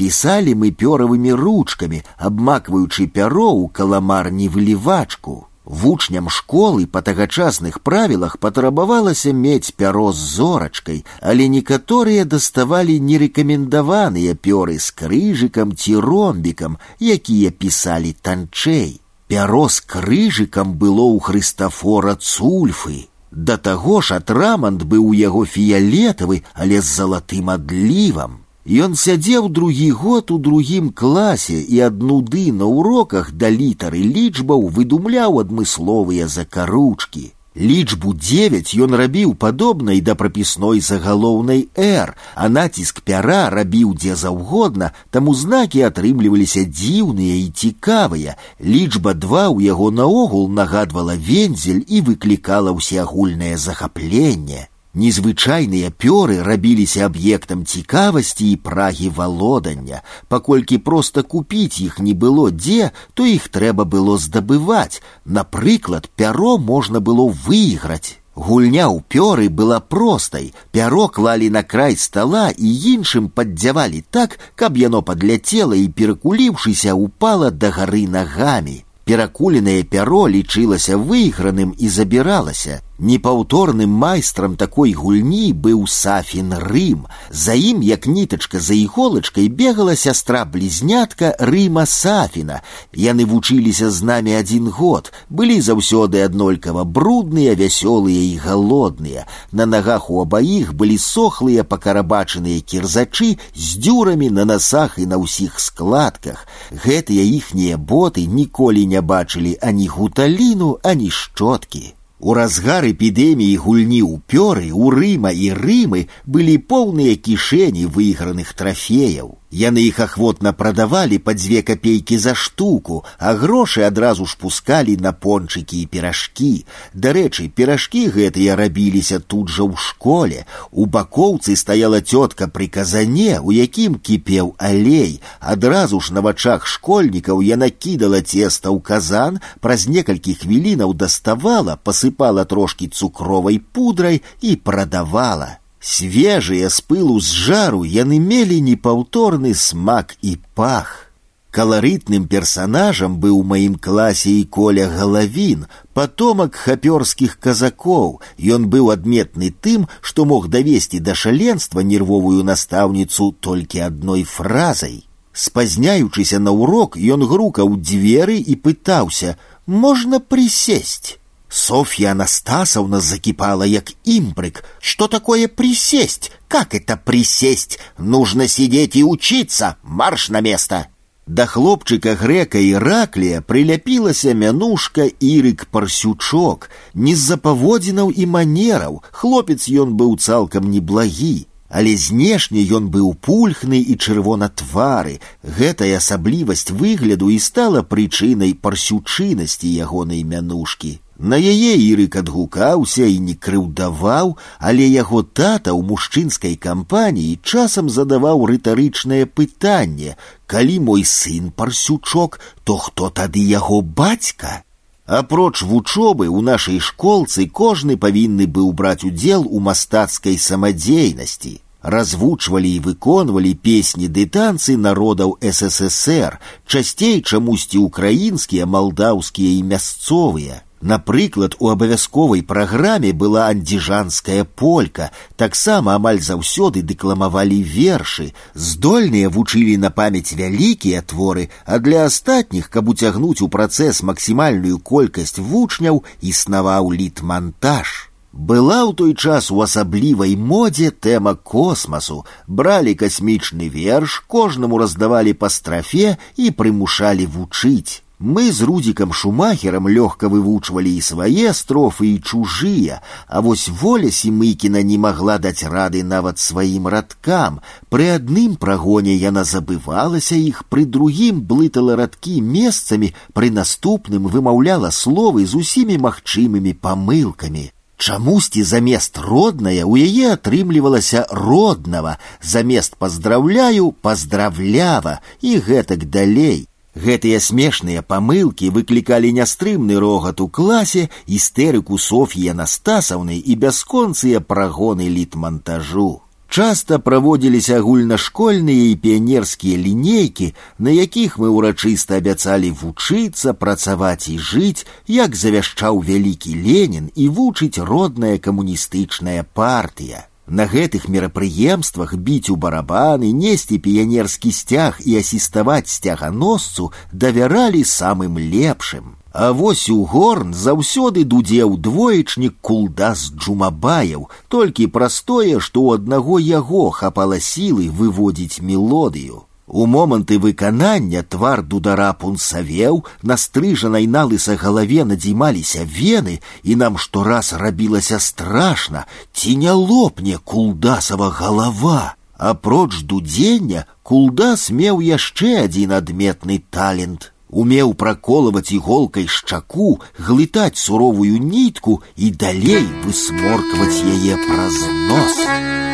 Пісалі 0.00 0.56
мы 0.56 0.72
пёравымі 0.72 1.36
ручкамі, 1.36 2.00
абмакваючы 2.16 3.04
пяро 3.06 3.52
ў 3.52 3.68
каламарні 3.68 4.48
вылівачку. 4.48 5.44
Вучням 5.64 6.28
школы 6.28 6.86
па 6.86 7.02
тагачасных 7.06 7.80
правілах 7.86 8.38
патрабавалася 8.38 9.32
мець 9.32 9.70
пяро 9.76 10.10
з 10.12 10.24
зорачкай, 10.36 11.04
але 11.20 11.46
некаторыя 11.52 12.24
даставалі 12.24 12.96
нерэкамендаваныя 13.10 14.34
пёры 14.34 14.78
з 14.80 14.90
крыжыкам 14.90 15.76
ці 15.76 15.94
ромбікам, 16.00 16.78
якія 16.98 17.50
пісалі 17.50 18.16
танчэй. 18.22 19.00
Пяро 19.30 19.68
з 19.68 19.80
крыжыкам 19.86 20.74
было 20.74 21.06
ў 21.06 21.22
Хрыстафора 21.22 22.18
цульфы. 22.18 23.06
Да 23.30 23.56
таго 23.56 24.00
ж 24.02 24.18
атрамант 24.18 24.82
быў 24.82 25.12
у 25.12 25.14
яго 25.14 25.46
фіялетавы, 25.46 26.42
але 26.54 26.80
з 26.82 26.88
залатым 26.98 27.50
адлівам. 27.54 28.40
Ён 28.84 28.94
сядзеў 28.94 29.48
другі 29.48 29.90
год 29.90 30.30
у 30.30 30.38
другім 30.38 30.90
класе 30.92 31.58
і 31.58 31.80
ад 31.88 32.02
нуды 32.12 32.52
на 32.52 32.68
уроках 32.68 33.32
да 33.32 33.48
літары 33.50 34.04
лічбаў 34.04 34.68
выдумляў 34.78 35.40
адмысловыя 35.42 36.28
закаручкі. 36.28 37.32
Лічбу 37.56 38.12
9 38.14 38.70
ён 38.84 38.94
рабіў 38.94 39.34
падобнай 39.34 40.00
да 40.00 40.14
прапісной 40.14 40.80
загалоўнай 40.80 41.66
R, 41.76 42.14
а 42.36 42.48
націск 42.48 43.00
пяра 43.02 43.50
рабіў 43.50 43.94
дзе 43.98 44.14
заўгодна, 44.14 44.92
таму 45.10 45.34
знакі 45.34 45.82
атрымліваліся 45.88 46.62
дзіўныя 46.62 47.42
і 47.42 47.50
цікавыя. 47.50 48.36
Лічба 48.62 49.18
2 49.18 49.50
ў 49.50 49.66
яго 49.66 49.90
наогул 49.90 50.46
нагадвала 50.48 51.18
вензель 51.18 51.82
і 51.88 52.06
выклікала 52.06 52.70
ўсеагульнае 52.70 53.56
захапленне. 53.58 54.68
Незвычайныя 54.94 55.92
пёры 55.94 56.42
рабіліся 56.42 57.06
аб'ектам 57.06 57.62
цікавасці 57.64 58.50
і 58.50 58.56
прагі 58.56 59.08
валодання. 59.14 60.02
Паколькі 60.28 60.78
проста 60.78 61.22
купіць 61.22 61.78
іх 61.80 62.00
не 62.00 62.14
было 62.14 62.50
дзе, 62.50 62.90
то 63.14 63.22
іх 63.22 63.46
трэба 63.54 63.84
было 63.84 64.18
здабываць. 64.18 64.98
Напрыклад, 65.24 66.10
пяро 66.16 66.58
можна 66.58 66.98
было 66.98 67.30
выйграць. 67.30 68.18
Гульня 68.34 68.90
ў 68.90 68.98
пёры 69.06 69.46
была 69.48 69.78
простай. 69.78 70.54
Пяро 70.72 71.06
клалі 71.06 71.50
на 71.50 71.62
край 71.62 71.94
стола 71.96 72.50
і 72.50 72.68
іншым 72.94 73.30
паддзявалі 73.30 74.02
так, 74.10 74.38
каб 74.56 74.74
яно 74.74 75.02
падляцела 75.02 75.78
і 75.78 75.86
перакуліўшыся 75.86 76.98
упала 76.98 77.50
да 77.50 77.70
гары 77.70 78.08
нагамі. 78.10 78.82
Перакуленае 79.04 79.82
пяро 79.82 80.26
лічылася 80.26 80.96
выйграным 80.96 81.74
і 81.78 81.88
забіралася. 81.88 82.82
Непаўторным 83.00 83.88
майстрам 83.88 84.56
такой 84.60 84.92
гульні 84.92 85.54
быў 85.56 85.86
сафін 85.88 86.52
рым. 86.52 87.06
За 87.30 87.54
ім, 87.56 87.80
як 87.82 88.06
нітачка 88.06 88.60
за 88.60 88.74
іголачкай 88.74 89.48
бегала 89.48 89.96
сястра 89.96 90.44
блізнятка 90.44 91.32
рыма 91.38 91.86
сафіна. 91.86 92.60
Яны 92.92 93.24
вучыліся 93.24 93.88
з 93.90 94.04
намі 94.04 94.36
адзін 94.36 94.68
год, 94.68 95.12
былі 95.30 95.56
заўсёды 95.64 96.20
аднолькава 96.20 96.84
брудныя, 96.84 97.54
вясёлыя 97.56 98.20
і 98.20 98.36
галодныя. 98.36 99.24
На 99.50 99.64
нагах 99.64 100.10
у 100.10 100.20
абаіх 100.20 100.74
былі 100.74 100.98
сохлыя 100.98 101.64
пакарабачаныя 101.64 102.60
кірзачы 102.60 103.38
з 103.56 103.80
дзюрамі 103.80 104.28
на 104.28 104.44
насах 104.44 104.98
і 104.98 105.06
на 105.06 105.16
ўсіх 105.16 105.56
складках. 105.56 106.44
Гэтыя 106.68 107.24
іхнія 107.24 107.80
боты 107.80 108.26
ніколі 108.28 108.84
не 108.84 109.00
бачылі 109.00 109.56
ані 109.62 109.88
гуталіну, 109.88 110.76
ані 110.84 111.08
шчоткі. 111.08 111.93
У 112.20 112.34
разгар 112.36 112.84
эпідэміі 112.84 113.56
гульні 113.64 114.00
ў 114.04 114.20
пёры 114.28 114.68
у 114.76 114.92
рыма 114.92 115.32
і 115.32 115.52
рымы 115.56 116.06
былі 116.26 116.56
поўныя 116.72 117.16
кішэні 117.16 117.88
выйграных 117.88 118.52
трафеяў. 118.52 119.40
Яны 119.50 119.82
іх 119.82 119.98
ахвотна 119.98 120.52
прадавалі 120.54 121.18
па 121.18 121.34
дзве 121.34 121.62
капейкі 121.66 122.18
за 122.22 122.36
штуку, 122.38 123.02
а 123.18 123.34
грошы 123.34 123.82
адразу 123.82 124.26
ж 124.26 124.36
пускалі 124.38 124.94
на 125.02 125.10
пончыкі 125.10 125.74
і 125.82 125.86
піражкі. 125.90 126.66
Дарэчы, 126.94 127.48
піражкі 127.50 128.06
гэтыя 128.14 128.54
рабіліся 128.54 129.18
тут 129.18 129.50
жа 129.50 129.66
ў 129.66 129.74
школе. 129.74 130.46
У 130.70 130.86
бакоўцы 130.86 131.56
стаяла 131.58 131.98
цётка 131.98 132.46
пры 132.46 132.70
казане, 132.70 133.40
у 133.42 133.50
якім 133.50 133.98
кіпеў 133.98 134.54
алей. 134.58 135.18
Адразу 135.40 135.98
ж 135.98 136.14
на 136.14 136.22
вачах 136.22 136.70
школьнікаў 136.70 137.42
яна 137.42 137.74
кідала 137.74 138.22
цеста 138.22 138.70
ў 138.70 138.78
казан, 138.78 139.42
праз 139.58 139.90
некалькі 139.90 140.38
хвілінаў 140.38 140.94
даставала, 140.94 141.74
пасыпала 142.04 142.44
трошкі 142.44 142.88
цукровай 142.88 143.58
пудрай 143.58 144.22
і 144.40 144.56
прадавала. 144.56 145.58
Свежыя 145.80 146.68
з 146.68 146.80
пылу 146.84 147.20
з 147.20 147.32
жару 147.48 147.84
яны 147.88 148.20
мелі 148.20 148.60
непаўторны 148.60 149.54
смак 149.54 150.16
і 150.20 150.36
пах. 150.54 151.10
Каларытным 151.50 152.28
персанажам 152.30 153.16
быў 153.18 153.40
у 153.40 153.42
маім 153.42 153.74
класе 153.74 154.30
і 154.30 154.44
коля 154.56 154.86
галавін, 154.86 155.64
патомак 155.98 156.54
хапёрскіх 156.54 157.40
казакоў. 157.42 158.20
Ён 158.38 158.68
быў 158.70 158.92
адметны 158.94 159.50
тым, 159.50 159.88
што 160.00 160.28
мог 160.30 160.46
давесці 160.48 161.00
да 161.00 161.16
шаленства 161.18 161.80
нервовую 161.80 162.44
настаўніцу 162.44 163.34
толькі 163.40 163.82
адной 163.88 164.22
фразай. 164.22 165.02
Спазняючыся 165.32 166.38
на 166.38 166.52
урок, 166.52 166.96
ён 166.96 167.26
грукаў 167.26 167.74
дзверы 167.82 168.38
і 168.38 168.54
пытаўся: « 168.54 169.66
Можна 169.66 170.20
присесть. 170.20 171.18
Софья 171.54 172.12
Анастасовна 172.12 173.00
закипала, 173.00 173.64
як 173.64 173.90
имбрик. 174.04 174.64
Что 174.80 175.08
такое 175.08 175.48
присесть? 175.48 176.30
Как 176.46 176.74
это 176.74 176.96
присесть? 176.96 177.80
Нужно 177.98 178.46
сидеть 178.46 178.94
и 178.94 179.02
учиться. 179.02 179.76
Марш 179.82 180.28
на 180.28 180.40
место. 180.40 180.86
Да 181.26 181.46
хлопчыка 181.46 182.16
грэка 182.18 182.58
Іраклія 182.58 183.40
прыляпілася 183.40 184.34
мянушка 184.34 185.06
Ірык 185.20 185.66
парсючок, 185.70 186.70
не 186.94 187.14
з-за 187.14 187.36
паводзінаў 187.36 188.10
і 188.10 188.26
манераў, 188.26 189.02
хлопец 189.10 189.68
ён 189.70 189.94
быў 189.94 190.18
цалкам 190.18 190.70
неблагі. 190.70 191.46
Але 191.68 191.94
знешне 191.94 192.66
ён 192.74 192.90
быў 192.90 193.14
пульхны 193.14 193.78
і 193.78 193.94
чырвона 193.94 194.50
твары. 194.50 195.20
Гэтая 195.46 196.02
асаблівасць 196.02 196.74
выгляду 196.74 197.30
і 197.30 197.38
стала 197.38 197.86
прычынай 197.86 198.54
парсючынасці 198.54 199.70
ягонай 199.70 200.26
мянушкі. 200.26 200.98
На 201.20 201.36
яе 201.36 201.72
ірык 201.76 202.16
адгукаўся 202.16 203.04
і 203.04 203.18
не 203.20 203.34
крыўдаваў, 203.36 204.30
але 204.58 204.86
яго 204.88 205.20
тата 205.20 205.74
ў 205.76 205.84
мужчынскай 205.84 206.56
кампаніі 206.56 207.36
часам 207.44 207.92
задаваў 207.92 208.46
рытарычнае 208.48 209.26
пытанне: 209.28 210.16
калі 210.46 210.76
мой 210.88 211.04
сын 211.04 211.52
парсючок, 211.52 212.40
то 212.64 212.78
хто 212.80 213.10
тады 213.10 213.44
яго 213.44 213.82
бацька? 213.82 214.64
Апроч 215.04 215.60
вучобы 215.60 216.30
ў 216.30 216.40
нашай 216.40 216.80
школцы 216.80 217.44
кожны 217.60 217.98
павінны 217.98 218.46
быў 218.46 218.72
браць 218.72 219.04
удзел 219.04 219.44
у 219.44 219.60
мастацкай 219.60 220.38
самадзейнасці. 220.38 221.60
Развучвалі 221.82 222.70
і 222.76 222.80
выконвалі 222.86 223.52
песні 223.60 224.08
ды 224.08 224.24
танцы 224.24 224.76
народаў 224.76 225.36
ССР, 225.42 226.40
часцей 226.64 227.20
чамусьці 227.20 227.78
украінскія, 227.84 228.64
малдаўскія 228.64 229.52
і 229.58 229.62
мясцовыя. 229.74 230.62
Напрыклад, 230.84 231.56
у 231.58 231.68
абавязковай 231.68 232.42
праграме 232.42 233.12
была 233.12 233.48
андзіжанская 233.48 234.44
полька, 234.44 235.10
таксама 235.36 235.94
амаль 235.94 236.22
заўсёды 236.24 236.80
дэкламавалі 236.80 237.60
вершы, 237.60 238.32
здольныя 238.54 239.28
вучылі 239.28 239.76
на 239.76 239.90
памяць 239.90 240.32
вялікія 240.32 241.02
творы, 241.02 241.50
а 241.66 241.78
для 241.84 242.06
астатніх, 242.08 242.70
каб 242.70 242.88
уцягнуць 242.88 243.44
у 243.44 243.48
працэс 243.48 244.02
максімальную 244.02 244.78
колькасць 244.78 245.36
вучняў, 245.36 246.02
існаваў 246.22 246.92
літмантаж. 246.96 248.08
Была 248.32 248.88
ў 248.88 248.96
той 248.96 249.12
час 249.12 249.50
у 249.52 249.60
асаблівай 249.60 250.32
модзе 250.32 250.88
тэма 250.96 251.34
космасу, 251.34 252.24
бралі 252.46 252.94
касмічны 252.94 253.68
верш, 253.68 254.22
кожнаму 254.24 254.78
раздавалі 254.80 255.36
па 255.36 255.52
страфе 255.52 256.16
і 256.40 256.54
прымушалі 256.56 257.26
вучыць. 257.26 258.00
Мы 258.20 258.52
з 258.52 258.66
рудзікам 258.68 259.14
шумахерам 259.16 259.88
лёгка 259.88 260.28
вывучвалі 260.28 260.90
і 260.92 261.00
свае 261.00 261.54
строфы 261.56 262.08
і 262.08 262.20
чужыя, 262.20 263.00
а 263.26 263.40
вось 263.40 263.72
воля 263.82 264.10
семыкіна 264.12 264.82
не 264.84 264.98
магла 265.00 265.38
даць 265.38 265.64
рады 265.64 266.02
нават 266.04 266.36
сваім 266.38 266.84
радкам. 266.92 267.64
Пры 267.88 268.10
адным 268.20 268.60
прагоне 268.60 269.16
яна 269.16 269.48
забывалася 269.48 270.36
іх, 270.36 270.68
пры 270.68 270.84
другім 270.84 271.40
блытала 271.40 271.96
радкі 271.96 272.44
месцамі, 272.44 273.14
пры 273.32 273.48
наступным 273.48 274.28
вымаўляла 274.28 274.92
словы 274.92 275.48
з 275.48 275.56
усімі 275.64 275.96
магчымымі 275.96 276.76
памылкамі. 276.76 277.70
Чамусьці 277.96 278.62
замест 278.68 279.16
родная 279.16 279.84
у 279.88 279.96
яе 279.96 280.36
атрымлівалася 280.36 281.24
роднага, 281.32 282.18
замест 282.44 283.00
паздраўляю, 283.00 283.92
паздравлява 283.92 285.20
і 285.40 285.56
гэтак 285.56 286.04
далей. 286.04 286.66
Гэтыя 286.94 287.38
смешныя 287.40 288.02
памылкі 288.02 288.70
выклікалі 288.74 289.30
нястрымны 289.32 289.98
рогат 290.02 290.40
у 290.40 290.48
класе, 290.48 291.08
істэрыку 291.26 291.98
Соф'і 291.98 292.50
Анастасаўны 292.50 293.38
і 293.38 293.54
бясконцыя 293.54 294.40
прагоны 294.40 295.06
літмантажу. 295.06 296.10
Часта 296.50 296.98
праводзіліся 296.98 297.76
агульнашкольныя 297.78 298.90
і 298.90 298.96
піянерскія 298.98 299.78
лінейкі, 299.78 300.48
на 300.82 300.90
якіх 300.90 301.38
мы 301.38 301.46
ўрачыста 301.46 302.18
абяцалі 302.18 302.74
вучыцца, 302.74 303.54
працаваць 303.54 304.26
і 304.26 304.34
жыць, 304.42 304.82
як 305.06 305.38
завяшчаў 305.38 306.02
вялікі 306.02 306.58
Ленін 306.58 307.06
і 307.14 307.28
вучыць 307.30 307.78
родная 307.78 308.42
камуністычная 308.42 309.46
партыя. 309.46 310.26
На 310.50 310.66
гэтых 310.66 311.06
мерапрыемствах 311.06 312.14
біць 312.14 312.50
у 312.50 312.56
барабаны, 312.56 313.30
несці 313.30 313.78
піянерскі 313.78 314.50
сцяг 314.50 314.98
і 315.06 315.14
асіставаць 315.22 315.86
сцяганосцу 315.92 316.90
давяралі 317.12 317.84
самым 317.86 318.38
лепшым. 318.38 319.14
А 319.32 319.52
вось 319.52 319.88
у 319.88 320.02
горн 320.04 320.50
заўсёды 320.52 321.22
дудзеў 321.22 321.76
двоечнік 321.78 322.56
кулдас 322.60 323.30
джумабаяў, 323.30 324.26
толькі 324.48 324.90
простое, 324.90 325.60
што 325.60 325.86
ў 325.86 326.02
аднаго 326.02 326.42
яго 326.42 326.90
хапала 326.90 327.38
сілы 327.38 327.86
выводзіць 327.90 328.58
мелодыю. 328.58 329.46
У 329.70 329.86
моманты 329.86 330.38
выканання 330.38 331.22
твар 331.22 331.62
дудара 331.62 332.12
пунсавеў, 332.12 333.04
на 333.22 333.36
стрыжанай 333.36 334.06
на 334.10 334.24
лыса 334.26 334.56
галаве 334.58 335.04
надзімаліся 335.04 335.86
вены, 335.86 336.40
і 336.64 336.74
нам 336.74 336.98
штораз 336.98 337.52
рабілася 337.52 338.18
страшна, 338.18 339.06
ці 339.32 339.56
не 339.56 339.70
лопне 339.70 340.38
кулдасава 340.44 341.30
галава. 341.30 342.14
Апроч 342.34 343.02
дудзення 343.06 343.84
кулдас 344.02 344.70
меў 344.74 344.98
яшчэ 345.06 345.70
адзін 345.70 345.94
адметны 346.02 346.58
талент. 346.70 347.30
Умеў 347.50 347.94
праколваць 347.94 348.74
іголкай 348.74 349.26
шчаку, 349.26 350.00
глытаць 350.18 350.82
суровую 350.82 351.38
нітку 351.38 352.02
і 352.16 352.30
далей 352.30 352.86
высморкваць 353.06 354.02
яе 354.02 354.34
праз 354.46 354.82
нос. 355.06 355.93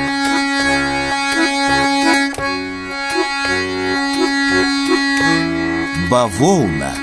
бавоўна. 6.10 6.94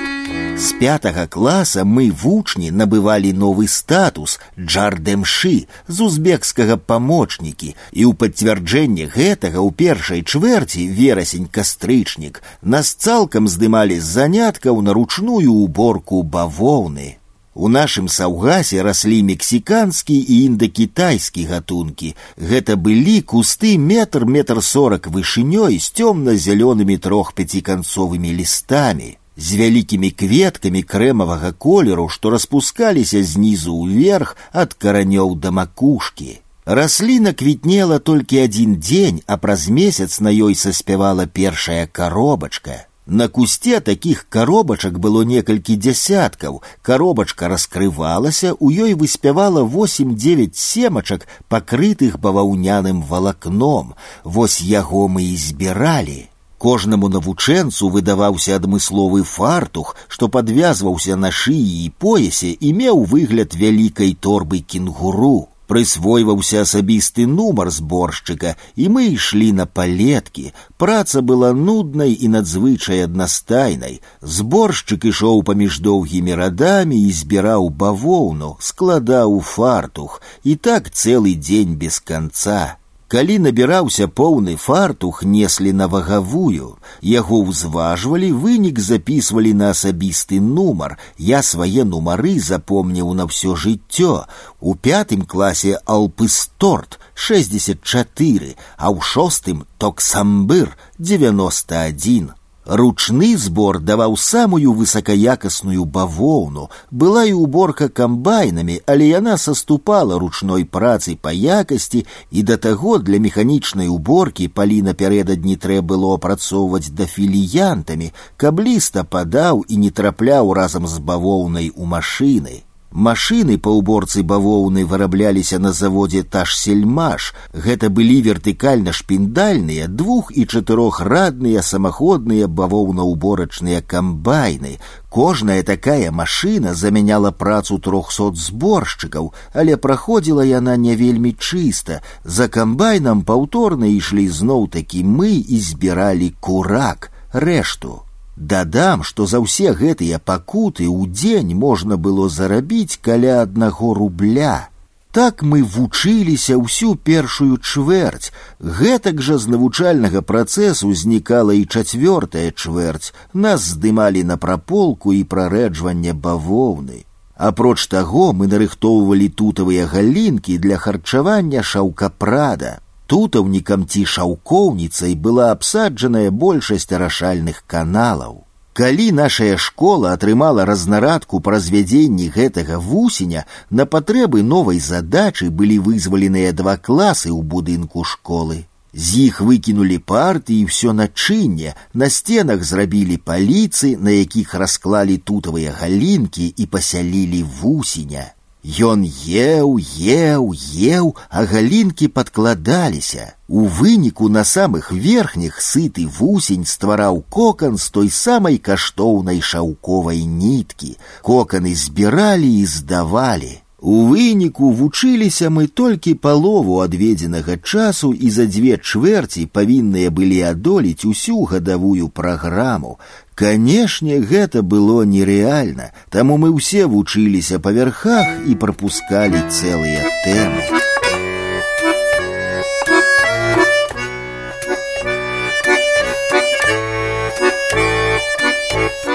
З 0.56 0.72
пятага 0.78 1.26
класа 1.26 1.82
мы 1.82 2.10
вучні 2.22 2.70
набывалі 2.70 3.32
новы 3.34 3.66
статус 3.68 4.38
джардемшы 4.54 5.66
з 5.88 5.96
узбекскага 6.06 6.76
памочнікі 6.78 7.74
і 7.74 8.02
ў 8.06 8.12
пацвярджэнне 8.14 9.10
гэтага 9.16 9.58
ў 9.58 9.74
першай 9.74 10.22
чвэрці 10.22 10.86
верасень 11.00 11.50
кастрычнік 11.50 12.38
нас 12.62 12.94
цалкам 12.94 13.50
здымалі 13.50 13.98
з 13.98 14.06
заняткаў 14.20 14.78
на 14.86 14.94
ручную 14.94 15.50
уборку 15.50 16.22
бавоўны. 16.22 17.17
У 17.58 17.68
нашым 17.68 18.08
саўгасе 18.10 18.82
раслі 18.82 19.22
мексіканскі 19.22 20.14
і 20.18 20.38
індакітайскі 20.44 21.44
гатункі. 21.50 22.14
Гэта 22.36 22.74
былі 22.74 23.20
кусты 23.22 23.78
метр 23.78 24.26
метр 24.26 24.58
сорок 24.62 25.06
вышынёй 25.06 25.78
з 25.78 25.86
цёмна-зялёнымі 25.94 26.98
трохпяціканцовымі 26.98 28.32
лістамі, 28.38 29.10
з 29.36 29.48
вялікімі 29.54 30.10
кветкамі 30.10 30.82
крэмавага 30.82 31.52
колеру, 31.52 32.08
што 32.08 32.34
распускаліся 32.34 33.22
знізу 33.22 33.74
ўверх 33.86 34.34
ад 34.52 34.74
каранёў 34.74 35.38
да 35.38 35.54
макушкі. 35.54 36.40
Расліна 36.66 37.32
квітнела 37.38 37.98
толькі 37.98 38.40
адзін 38.42 38.80
дзень, 38.80 39.22
а 39.26 39.36
праз 39.36 39.68
месяц 39.68 40.18
на 40.18 40.34
ёй 40.34 40.54
саспявала 40.58 41.26
першая 41.26 41.86
коробачка. 41.86 42.87
На 43.08 43.28
кусте 43.28 43.80
таких 43.80 44.26
коробачак 44.30 44.98
было 44.98 45.24
некалькі 45.28 45.76
дзясяткаў. 45.76 46.62
Коробачка 46.80 47.48
раскрывалася, 47.48 48.54
у 48.58 48.70
ёй 48.70 48.94
выспявала 48.94 49.62
восемь-девять 49.62 50.56
семачак, 50.56 51.26
пакрытых 51.48 52.18
баваўняным 52.18 53.02
валакном. 53.02 53.94
Вось 54.24 54.62
яго 54.62 55.08
мы 55.08 55.24
і 55.24 55.36
збіралі. 55.36 56.28
Кожнаму 56.56 57.08
навучэнцу 57.12 57.90
выдаваўся 57.92 58.56
адмысловы 58.56 59.22
фартух, 59.22 59.96
што 60.08 60.28
падвязваўся 60.28 61.16
на 61.16 61.28
шыі 61.28 61.84
і 61.84 61.90
поясе 61.90 62.56
і 62.56 62.72
меў 62.72 63.04
выгляд 63.04 63.52
вялікай 63.52 64.16
торбы 64.16 64.60
кенгуру 64.60 65.52
прысвойваўся 65.68 66.62
асабісты 66.64 67.26
нумар 67.26 67.70
зборшчыка, 67.70 68.54
і 68.76 68.88
мы 68.92 69.06
ішлі 69.14 69.50
на 69.60 69.66
палеткі. 69.66 70.52
Праца 70.76 71.22
была 71.22 71.52
нуднай 71.56 72.12
і 72.12 72.30
надзвычай 72.36 73.04
аднастайнай. 73.08 74.00
Зборшчык 74.20 75.08
ішоў 75.08 75.42
паміж 75.48 75.80
доўгімі 75.80 76.34
радамі 76.40 77.00
і 77.08 77.12
збіраў 77.12 77.70
бавоўну, 77.70 78.56
складаў 78.60 79.40
фартух, 79.40 80.20
і 80.44 80.56
так 80.56 80.92
цэлы 80.92 81.34
дзень 81.34 81.76
без 81.80 81.98
канца. 81.98 82.76
Калі 83.14 83.34
набіраўся 83.38 84.08
поўны 84.08 84.56
фартух, 84.56 85.22
неслі 85.22 85.72
на 85.72 85.86
вагавую. 85.86 86.70
Яго 87.00 87.38
ўзважвалі, 87.46 88.32
вынік 88.32 88.80
записывалі 88.80 89.52
на 89.54 89.70
асабісты 89.70 90.40
нумар. 90.40 90.96
Я 91.18 91.42
свае 91.46 91.84
нумары 91.84 92.34
запомніў 92.40 93.14
на 93.14 93.30
ўсё 93.30 93.54
жыццё. 93.54 94.26
У 94.58 94.74
пятым 94.74 95.22
класе 95.22 95.78
алпысторт 95.84 96.98
64, 97.14 98.56
а 98.76 98.90
ў 98.90 98.98
шостым 99.00 99.62
токсамбыр 99.78 100.74
91. 100.98 102.34
Ручны 102.64 103.36
збор 103.36 103.78
даваў 103.80 104.16
самую 104.16 104.72
высакаякасную 104.72 105.84
бавоўну. 105.84 106.70
Была 106.90 107.24
і 107.28 107.34
уборка 107.36 107.88
камбайнамі, 107.88 108.80
але 108.86 109.08
яна 109.08 109.36
саступала 109.36 110.18
ручной 110.18 110.64
працы 110.64 111.16
па 111.20 111.32
якасці 111.32 112.06
і 112.30 112.42
да 112.42 112.56
таго 112.56 112.96
для 112.98 113.20
механічнай 113.20 113.92
уборкі 113.92 114.48
палі 114.48 114.80
напярэдадні 114.88 115.56
трэ 115.60 115.80
было 115.82 116.14
апрацоўваць 116.16 116.88
дафіліянтамі, 116.88 118.12
каб 118.36 118.60
ліста 118.60 119.04
падаў 119.04 119.64
і 119.68 119.76
не 119.76 119.90
трапляў 119.90 120.54
разам 120.56 120.88
з 120.88 121.04
бавоўнай 121.04 121.68
у 121.76 121.84
машыны. 121.84 122.64
Машины 122.94 123.58
па 123.58 123.72
ўборцы 123.74 124.22
бавоўны 124.22 124.84
вырабляліся 124.86 125.58
на 125.58 125.72
заводзе 125.74 126.22
ташсельмаш. 126.22 127.34
Гэта 127.50 127.90
былі 127.90 128.22
вертыкальна 128.22 128.94
шпіндальныя 128.94 129.88
двух 129.88 130.30
і 130.30 130.44
чатырохрадныя 130.46 131.64
самаходныя 131.70 132.46
бавоўнаўборачныя 132.46 133.82
камбайны. 133.82 134.78
Кожная 135.10 135.64
такая 135.64 136.12
машына 136.12 136.74
замяняла 136.74 137.32
працу 137.32 137.80
трохсот 137.82 138.38
зборшчыкаў, 138.38 139.34
але 139.52 139.76
праходзіла 139.76 140.46
яна 140.46 140.76
не 140.76 140.94
вельмі 140.94 141.34
чыста. 141.34 142.00
За 142.22 142.46
камбайнам 142.46 143.26
паўторна 143.26 143.90
ішлі 143.90 144.30
зноў 144.30 144.70
такі 144.70 145.02
мы 145.02 145.34
і 145.34 145.58
збіралі 145.58 146.30
курак, 146.38 147.10
рэшту. 147.32 148.04
Дадам, 148.38 149.02
што 149.06 149.26
за 149.30 149.38
ўсе 149.38 149.72
гэтыя 149.78 150.18
пакуты 150.18 150.86
ў 150.90 151.06
дзень 151.10 151.54
можна 151.54 151.96
было 151.96 152.28
зарабіць 152.28 152.98
каля 152.98 153.42
аднаго 153.42 153.94
рубля. 153.94 154.68
Так 155.14 155.44
мы 155.46 155.62
вучыліся 155.62 156.58
ўсю 156.58 156.96
першую 156.98 157.62
чвэрць. 157.62 158.34
Гэтак 158.58 159.22
жа 159.22 159.38
з 159.38 159.54
навучальнага 159.54 160.22
працэсу 160.26 160.90
знікала 160.90 161.54
і 161.54 161.62
чацвёртая 161.70 162.50
чвэрць. 162.50 163.14
Нас 163.32 163.70
здымалі 163.78 164.24
на 164.30 164.36
праполку 164.36 165.14
і 165.14 165.22
прарэджванне 165.22 166.18
бавоўны. 166.18 167.06
Апроч 167.36 167.86
таго 167.86 168.32
мы 168.32 168.50
нарыхтоўвалі 168.50 169.28
тутавыя 169.38 169.86
галінкі 169.86 170.58
для 170.58 170.82
харчавання 170.82 171.62
шаўкапрада 171.62 172.80
тутаўнікам 173.08 173.86
ці 173.86 174.04
шаўкоўніцай 174.14 175.14
была 175.14 175.50
абсаджаная 175.52 176.30
большасць 176.30 176.92
арашальных 176.92 177.62
каналаў. 177.66 178.44
Калі 178.74 179.12
нашая 179.12 179.56
школа 179.56 180.12
атрымала 180.18 180.64
разнарадку 180.66 181.38
па 181.38 181.52
развядзенні 181.54 182.26
гэтага 182.36 182.78
вусеня, 182.82 183.44
на 183.70 183.86
патрэбы 183.86 184.42
новай 184.42 184.80
задачы 184.82 185.50
былі 185.50 185.78
вызваленыя 185.88 186.50
два 186.52 186.76
класы 186.76 187.30
ў 187.30 187.40
будынку 187.54 188.02
школы. 188.02 188.64
З 188.94 189.26
іх 189.26 189.40
выкінулі 189.46 189.98
парты 189.98 190.58
і 190.58 190.66
ўсё 190.70 190.90
начынне, 190.94 191.74
на 191.94 192.10
сценах 192.10 192.66
зрабілі 192.66 193.16
паліцы, 193.30 193.94
на 193.98 194.10
якіх 194.10 194.54
расклалі 194.54 195.18
тутавыя 195.18 195.74
галінкі 195.78 196.46
і 196.46 196.66
пасялілі 196.66 197.42
вусеня. 197.60 198.26
Ён 198.64 199.04
еў, 199.28 199.76
еў, 200.00 200.54
еў, 200.72 201.16
а 201.28 201.44
галінкі 201.44 202.08
падкладаліся. 202.08 203.36
У 203.46 203.66
выніку 203.68 204.30
на 204.32 204.40
самых 204.40 204.88
верхніх 204.90 205.60
сыты 205.60 206.06
вусень 206.08 206.64
ствараў 206.64 207.20
кокан 207.28 207.76
з 207.76 207.90
той 207.90 208.08
самай 208.08 208.56
каштоўнай 208.56 209.42
шаўковай 209.44 210.24
ніткі. 210.24 210.96
Коканы 211.20 211.74
збіралі 211.76 212.48
і 212.60 212.64
здавалі. 212.64 213.60
У 213.84 214.06
выніку 214.08 214.70
вучыліся 214.72 215.50
мы 215.52 215.66
толькі 215.66 216.14
палову 216.26 216.78
адведзенага 216.80 217.56
часу 217.60 218.14
і 218.14 218.30
за 218.30 218.46
дзве 218.48 218.78
чвэрці 218.80 219.44
павінныя 219.52 220.08
былі 220.08 220.40
адолець 220.50 221.04
усю 221.04 221.44
гадавую 221.50 222.08
праграму. 222.08 222.96
Канешне, 223.34 224.20
гэта 224.20 224.62
было 224.62 225.04
нерэальна, 225.04 225.90
таму 226.08 226.38
мы 226.40 226.48
ўсе 226.56 226.86
вучыліся 226.86 227.60
па 227.60 227.76
вярхах 227.76 228.48
і 228.48 228.56
прапускалі 228.56 229.44
цэлыя 229.52 230.08
тэмы. 230.24 230.64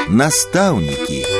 Настаўнікі 0.09 1.32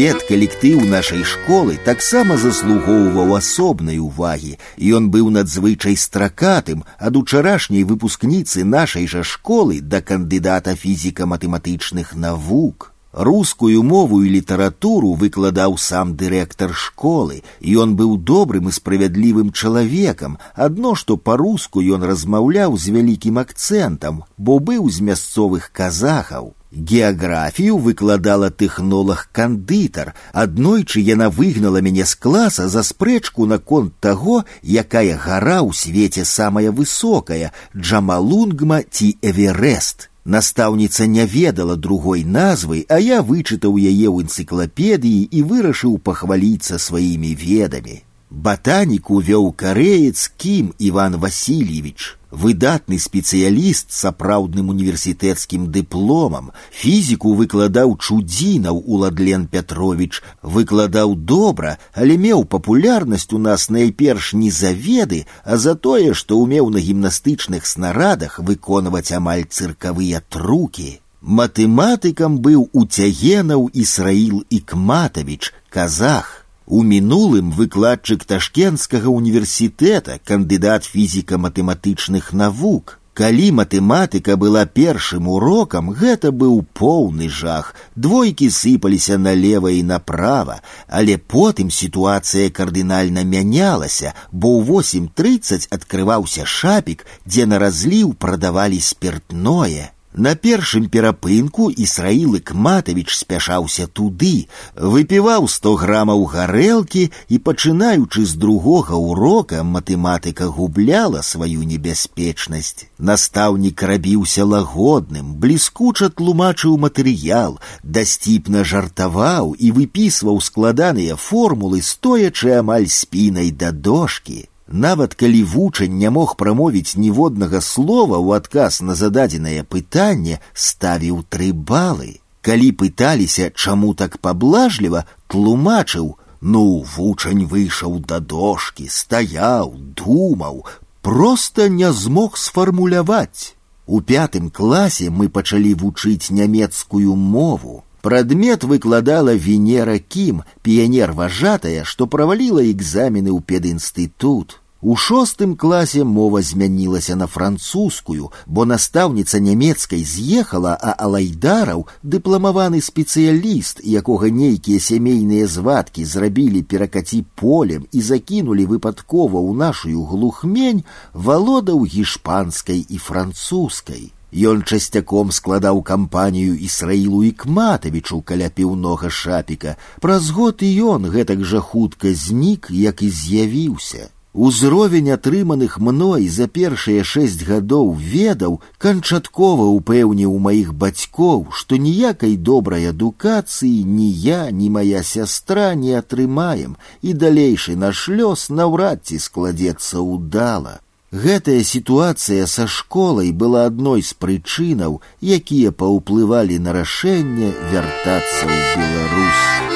Педкалектыў 0.00 0.84
нашай 0.88 1.24
школы 1.28 1.74
таксама 1.84 2.36
заслугоўваў 2.40 3.34
асобнай 3.36 3.98
увагі, 3.98 4.54
і 4.78 4.92
ён 4.98 5.10
быў 5.12 5.28
надзвычай 5.34 5.98
стракатым 5.98 6.84
ад 6.96 7.18
учарашняй 7.20 7.82
выпускніцы 7.84 8.64
нашай 8.64 9.10
жа 9.10 9.20
школы 9.26 9.82
да 9.82 10.00
кандыдата 10.00 10.72
фізіка-матэматычных 10.72 12.14
навук. 12.14 12.94
Рускую 13.12 13.82
мову 13.82 14.22
і 14.22 14.30
літаратуру 14.30 15.12
выкладаў 15.18 15.74
сам 15.76 16.14
дырэктар 16.14 16.70
школы, 16.72 17.42
і 17.58 17.74
ён 17.82 17.96
быў 17.98 18.16
добрым 18.22 18.70
і 18.70 18.72
справядлівым 18.72 19.50
чалавекам, 19.50 20.38
адно 20.54 20.94
што 20.94 21.16
па-руску 21.18 21.82
ён 21.82 22.06
размаўляў 22.06 22.78
з 22.78 22.94
вялікім 22.94 23.42
акцэнтам, 23.42 24.22
бо 24.38 24.60
быў 24.62 24.88
з 24.88 25.02
мясцовых 25.02 25.72
казахаў. 25.74 26.54
Геаграфію 26.74 27.78
выкладала 27.78 28.50
тэхнолог-кандытар. 28.50 30.14
Аднойчы 30.32 31.00
яна 31.00 31.28
выгнала 31.28 31.82
мяне 31.82 32.06
з 32.06 32.14
класа 32.14 32.68
за 32.68 32.84
спрэчку 32.86 33.46
наконт 33.46 33.94
таго, 33.98 34.44
якая 34.62 35.18
гара 35.18 35.66
ў 35.66 35.74
свеце 35.74 36.24
самая 36.24 36.70
высокая, 36.70 37.50
Джамалунгма 37.74 38.82
ці 38.86 39.18
Эверест. 39.20 40.10
Настаўніца 40.24 41.06
не 41.06 41.26
ведала 41.26 41.74
другой 41.76 42.22
назвы, 42.22 42.84
а 42.88 43.00
я 43.00 43.18
вычытаў 43.22 43.74
яе 43.74 44.06
ў 44.06 44.22
энцыклапедыі 44.22 45.26
і 45.26 45.42
вырашыў 45.42 45.98
пахваліцца 45.98 46.78
сваімі 46.78 47.34
ведамі. 47.34 48.04
Батаніку 48.30 49.18
вёў 49.18 49.50
кареец 49.52 50.30
Кім 50.36 50.70
Іван 50.78 51.16
Васильевич, 51.16 52.14
выдатны 52.34 52.98
спецыяліст 52.98 53.90
з 53.90 54.00
сапраўдным 54.04 54.70
універсітэцкім 54.70 55.66
дыпломам, 55.74 56.50
фізіку 56.70 57.34
выкладаў 57.34 57.96
чудзінаў 57.98 58.82
Уладлен 58.86 59.46
Пятрович, 59.46 60.22
выкладаў 60.42 61.14
добра, 61.16 61.78
але 61.92 62.16
меў 62.16 62.44
папулярнасць 62.44 63.32
у 63.32 63.38
нас 63.38 63.68
найперш 63.68 64.32
не 64.32 64.50
за 64.50 64.72
веды, 64.72 65.26
а 65.44 65.56
за 65.56 65.74
тое, 65.74 66.14
што 66.14 66.38
ўмеў 66.38 66.70
на 66.70 66.78
гімнастычных 66.78 67.66
снарадах 67.66 68.38
выконваць 68.38 69.12
амаль 69.12 69.46
цыркавыя 69.50 70.22
трукі. 70.28 71.00
Матэматыкам 71.20 72.38
быў 72.40 72.70
Уцягенаў 72.72 73.68
Ісраіл 73.74 74.44
Ікматавіч, 74.48 75.52
казах. 75.68 76.43
У 76.66 76.82
мінулым 76.86 77.50
выкладчык 77.50 78.24
ташкенскага 78.30 79.10
універсітэта, 79.10 80.20
кандыдат 80.24 80.86
фізіка-матэматычных 80.86 82.32
навук. 82.32 83.00
Калі 83.20 83.46
матэматыка 83.58 84.36
была 84.38 84.64
першым 84.64 85.26
урокам, 85.28 85.90
гэта 85.90 86.30
быў 86.30 86.62
поўны 86.80 87.28
жах. 87.28 87.74
Двойкі 87.96 88.48
сыпаліся 88.54 89.18
налева 89.18 89.74
і 89.74 89.82
направа, 89.82 90.60
але 90.86 91.18
потым 91.18 91.74
сітуацыя 91.74 92.54
кардынальна 92.54 93.26
мянялася, 93.26 94.14
бо 94.30 94.54
ў 94.62 95.10
8.30 95.10 95.68
адкрываўся 95.74 96.46
шапік, 96.46 97.04
дзе 97.26 97.50
на 97.50 97.58
разліў 97.58 98.14
прадавалі 98.14 98.80
спиртное. 98.80 99.90
На 100.14 100.34
першым 100.34 100.88
перапынку 100.90 101.70
Ісраіл 101.70 102.34
Ікматавіч 102.34 103.14
спяшаўся 103.14 103.86
туды, 103.86 104.50
выпіваў 104.74 105.46
100 105.46 105.74
грамаў 105.82 106.24
гарэлкі 106.32 107.04
і, 107.28 107.38
пачынаючы 107.38 108.26
з 108.26 108.34
другога 108.34 108.98
урока, 108.98 109.62
матэматыка 109.62 110.50
губляла 110.50 111.22
сваю 111.22 111.62
небяспечнасць. 111.62 112.90
Настаўнік 112.98 113.86
рабіўся 113.92 114.42
лагодным, 114.44 115.38
бліскуча 115.38 116.10
тлумачыў 116.10 116.74
матэрыял, 116.74 117.60
дасціпна 117.84 118.66
жартаваў 118.66 119.54
і 119.54 119.70
выпісваў 119.78 120.42
складаныя 120.42 121.14
формулы, 121.14 121.86
стоячы 121.86 122.58
амаль 122.58 122.90
спінай 122.90 123.54
да 123.54 123.70
дошкі. 123.70 124.50
Нават 124.70 125.14
калі 125.18 125.42
вучань 125.42 125.98
не 125.98 126.10
мог 126.14 126.36
прамовіць 126.38 126.94
ніводнага 126.94 127.60
слова 127.60 128.16
ў 128.22 128.38
адказ 128.38 128.80
на 128.86 128.94
зададзенае 128.94 129.66
пытанне, 129.66 130.38
ставіў 130.54 131.24
тры 131.26 131.50
балы. 131.52 132.20
Калі 132.40 132.72
пыталіся, 132.72 133.50
чаму 133.50 133.94
так 133.94 134.18
паблажліва, 134.18 135.04
тлумачыў: 135.26 136.14
Ну, 136.40 136.86
вучань 136.96 137.44
выйшаў 137.44 137.98
да 138.00 138.20
дошкі, 138.20 138.88
стаяў, 138.88 139.74
думаў, 139.76 140.64
просто 141.02 141.68
не 141.68 141.92
змог 141.92 142.38
сфармуляваць. 142.38 143.54
У 143.86 144.00
пятым 144.00 144.48
класе 144.50 145.10
мы 145.10 145.28
пачалі 145.28 145.74
вучыць 145.74 146.30
нямецкую 146.30 147.14
мову. 147.16 147.82
Прадмет 148.04 148.64
выкладала 148.64 149.34
Венера 149.34 149.98
Кім, 149.98 150.42
піянер 150.62 151.12
вожатая, 151.12 151.84
што 151.84 152.06
праваліла 152.06 152.64
экзамены 152.64 153.28
ў 153.28 153.44
педінстытут. 153.44 154.60
У 154.82 154.96
шостым 154.96 155.56
класе 155.56 156.04
мова 156.04 156.40
змянілася 156.40 157.14
на 157.16 157.26
французскую, 157.26 158.30
бо 158.46 158.64
настаўніца 158.64 159.36
нямецкай 159.38 160.04
з'ехала, 160.04 160.72
а 160.72 160.94
алайдараў 160.96 161.84
дыпламаваны 162.02 162.80
спецыяліст, 162.80 163.84
якога 163.84 164.30
нейкія 164.32 164.80
сямейныя 164.80 165.46
звадкі 165.46 166.04
зрабілі 166.04 166.62
перакаці 166.62 167.24
полем 167.36 167.84
і 167.92 168.00
закінулі 168.00 168.64
выпадкова 168.72 169.36
ў 169.36 169.52
нашую 169.52 170.00
глухмень, 170.08 170.80
валодаў 171.12 171.84
гішпанскай 171.84 172.80
і 172.80 172.96
французскай. 172.96 174.16
Ён 174.34 174.62
часцяком 174.62 175.32
складаў 175.34 175.82
кампанію 175.82 176.54
ісраілу 176.54 177.24
ікматавічу 177.24 178.22
каля 178.22 178.48
піўнога 178.48 179.10
шапіка. 179.10 179.74
Праз 179.98 180.30
год 180.30 180.62
і 180.62 180.70
ён 180.94 181.10
гэтак 181.10 181.42
жа 181.44 181.60
хутка 181.60 182.14
знік, 182.14 182.70
як 182.70 183.02
і 183.02 183.10
з'явіўся. 183.10 184.10
Узровень 184.32 185.10
атрыманых 185.10 185.80
мной 185.82 186.28
за 186.28 186.46
першыя 186.46 187.02
шэсць 187.02 187.42
гадоў 187.42 187.90
ведаў 187.98 188.60
канчаткова 188.78 189.66
ўпэўніў 189.74 190.36
маіх 190.38 190.70
бацькоў, 190.70 191.50
што 191.50 191.74
ніякай 191.74 192.36
добрай 192.36 192.86
адукацыі 192.94 193.82
ні 193.82 194.06
я, 194.26 194.54
ні 194.54 194.70
моя 194.70 195.02
сястра 195.02 195.74
не 195.74 195.98
атрымаем, 195.98 196.78
і 197.02 197.10
далейшы 197.24 197.74
наш 197.74 198.06
лёс 198.06 198.46
наўрад 198.54 199.02
ці 199.02 199.18
складзецца 199.18 199.98
ўдала. 199.98 200.78
Гэтая 201.14 201.62
сітуацыя 201.66 202.46
са 202.46 202.66
школай 202.70 203.32
была 203.34 203.66
адной 203.66 204.02
з 204.06 204.14
прычынаў, 204.14 205.02
якія 205.38 205.74
паўплывалі 205.74 206.62
на 206.62 206.70
рашэнне 206.78 207.50
вяртацца 207.74 208.44
ў 208.46 208.58
Беларусь. 208.78 209.73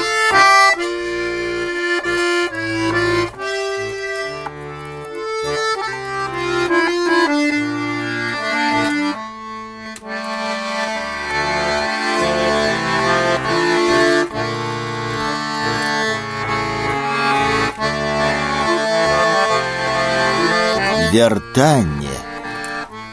вяртанне. 21.13 22.15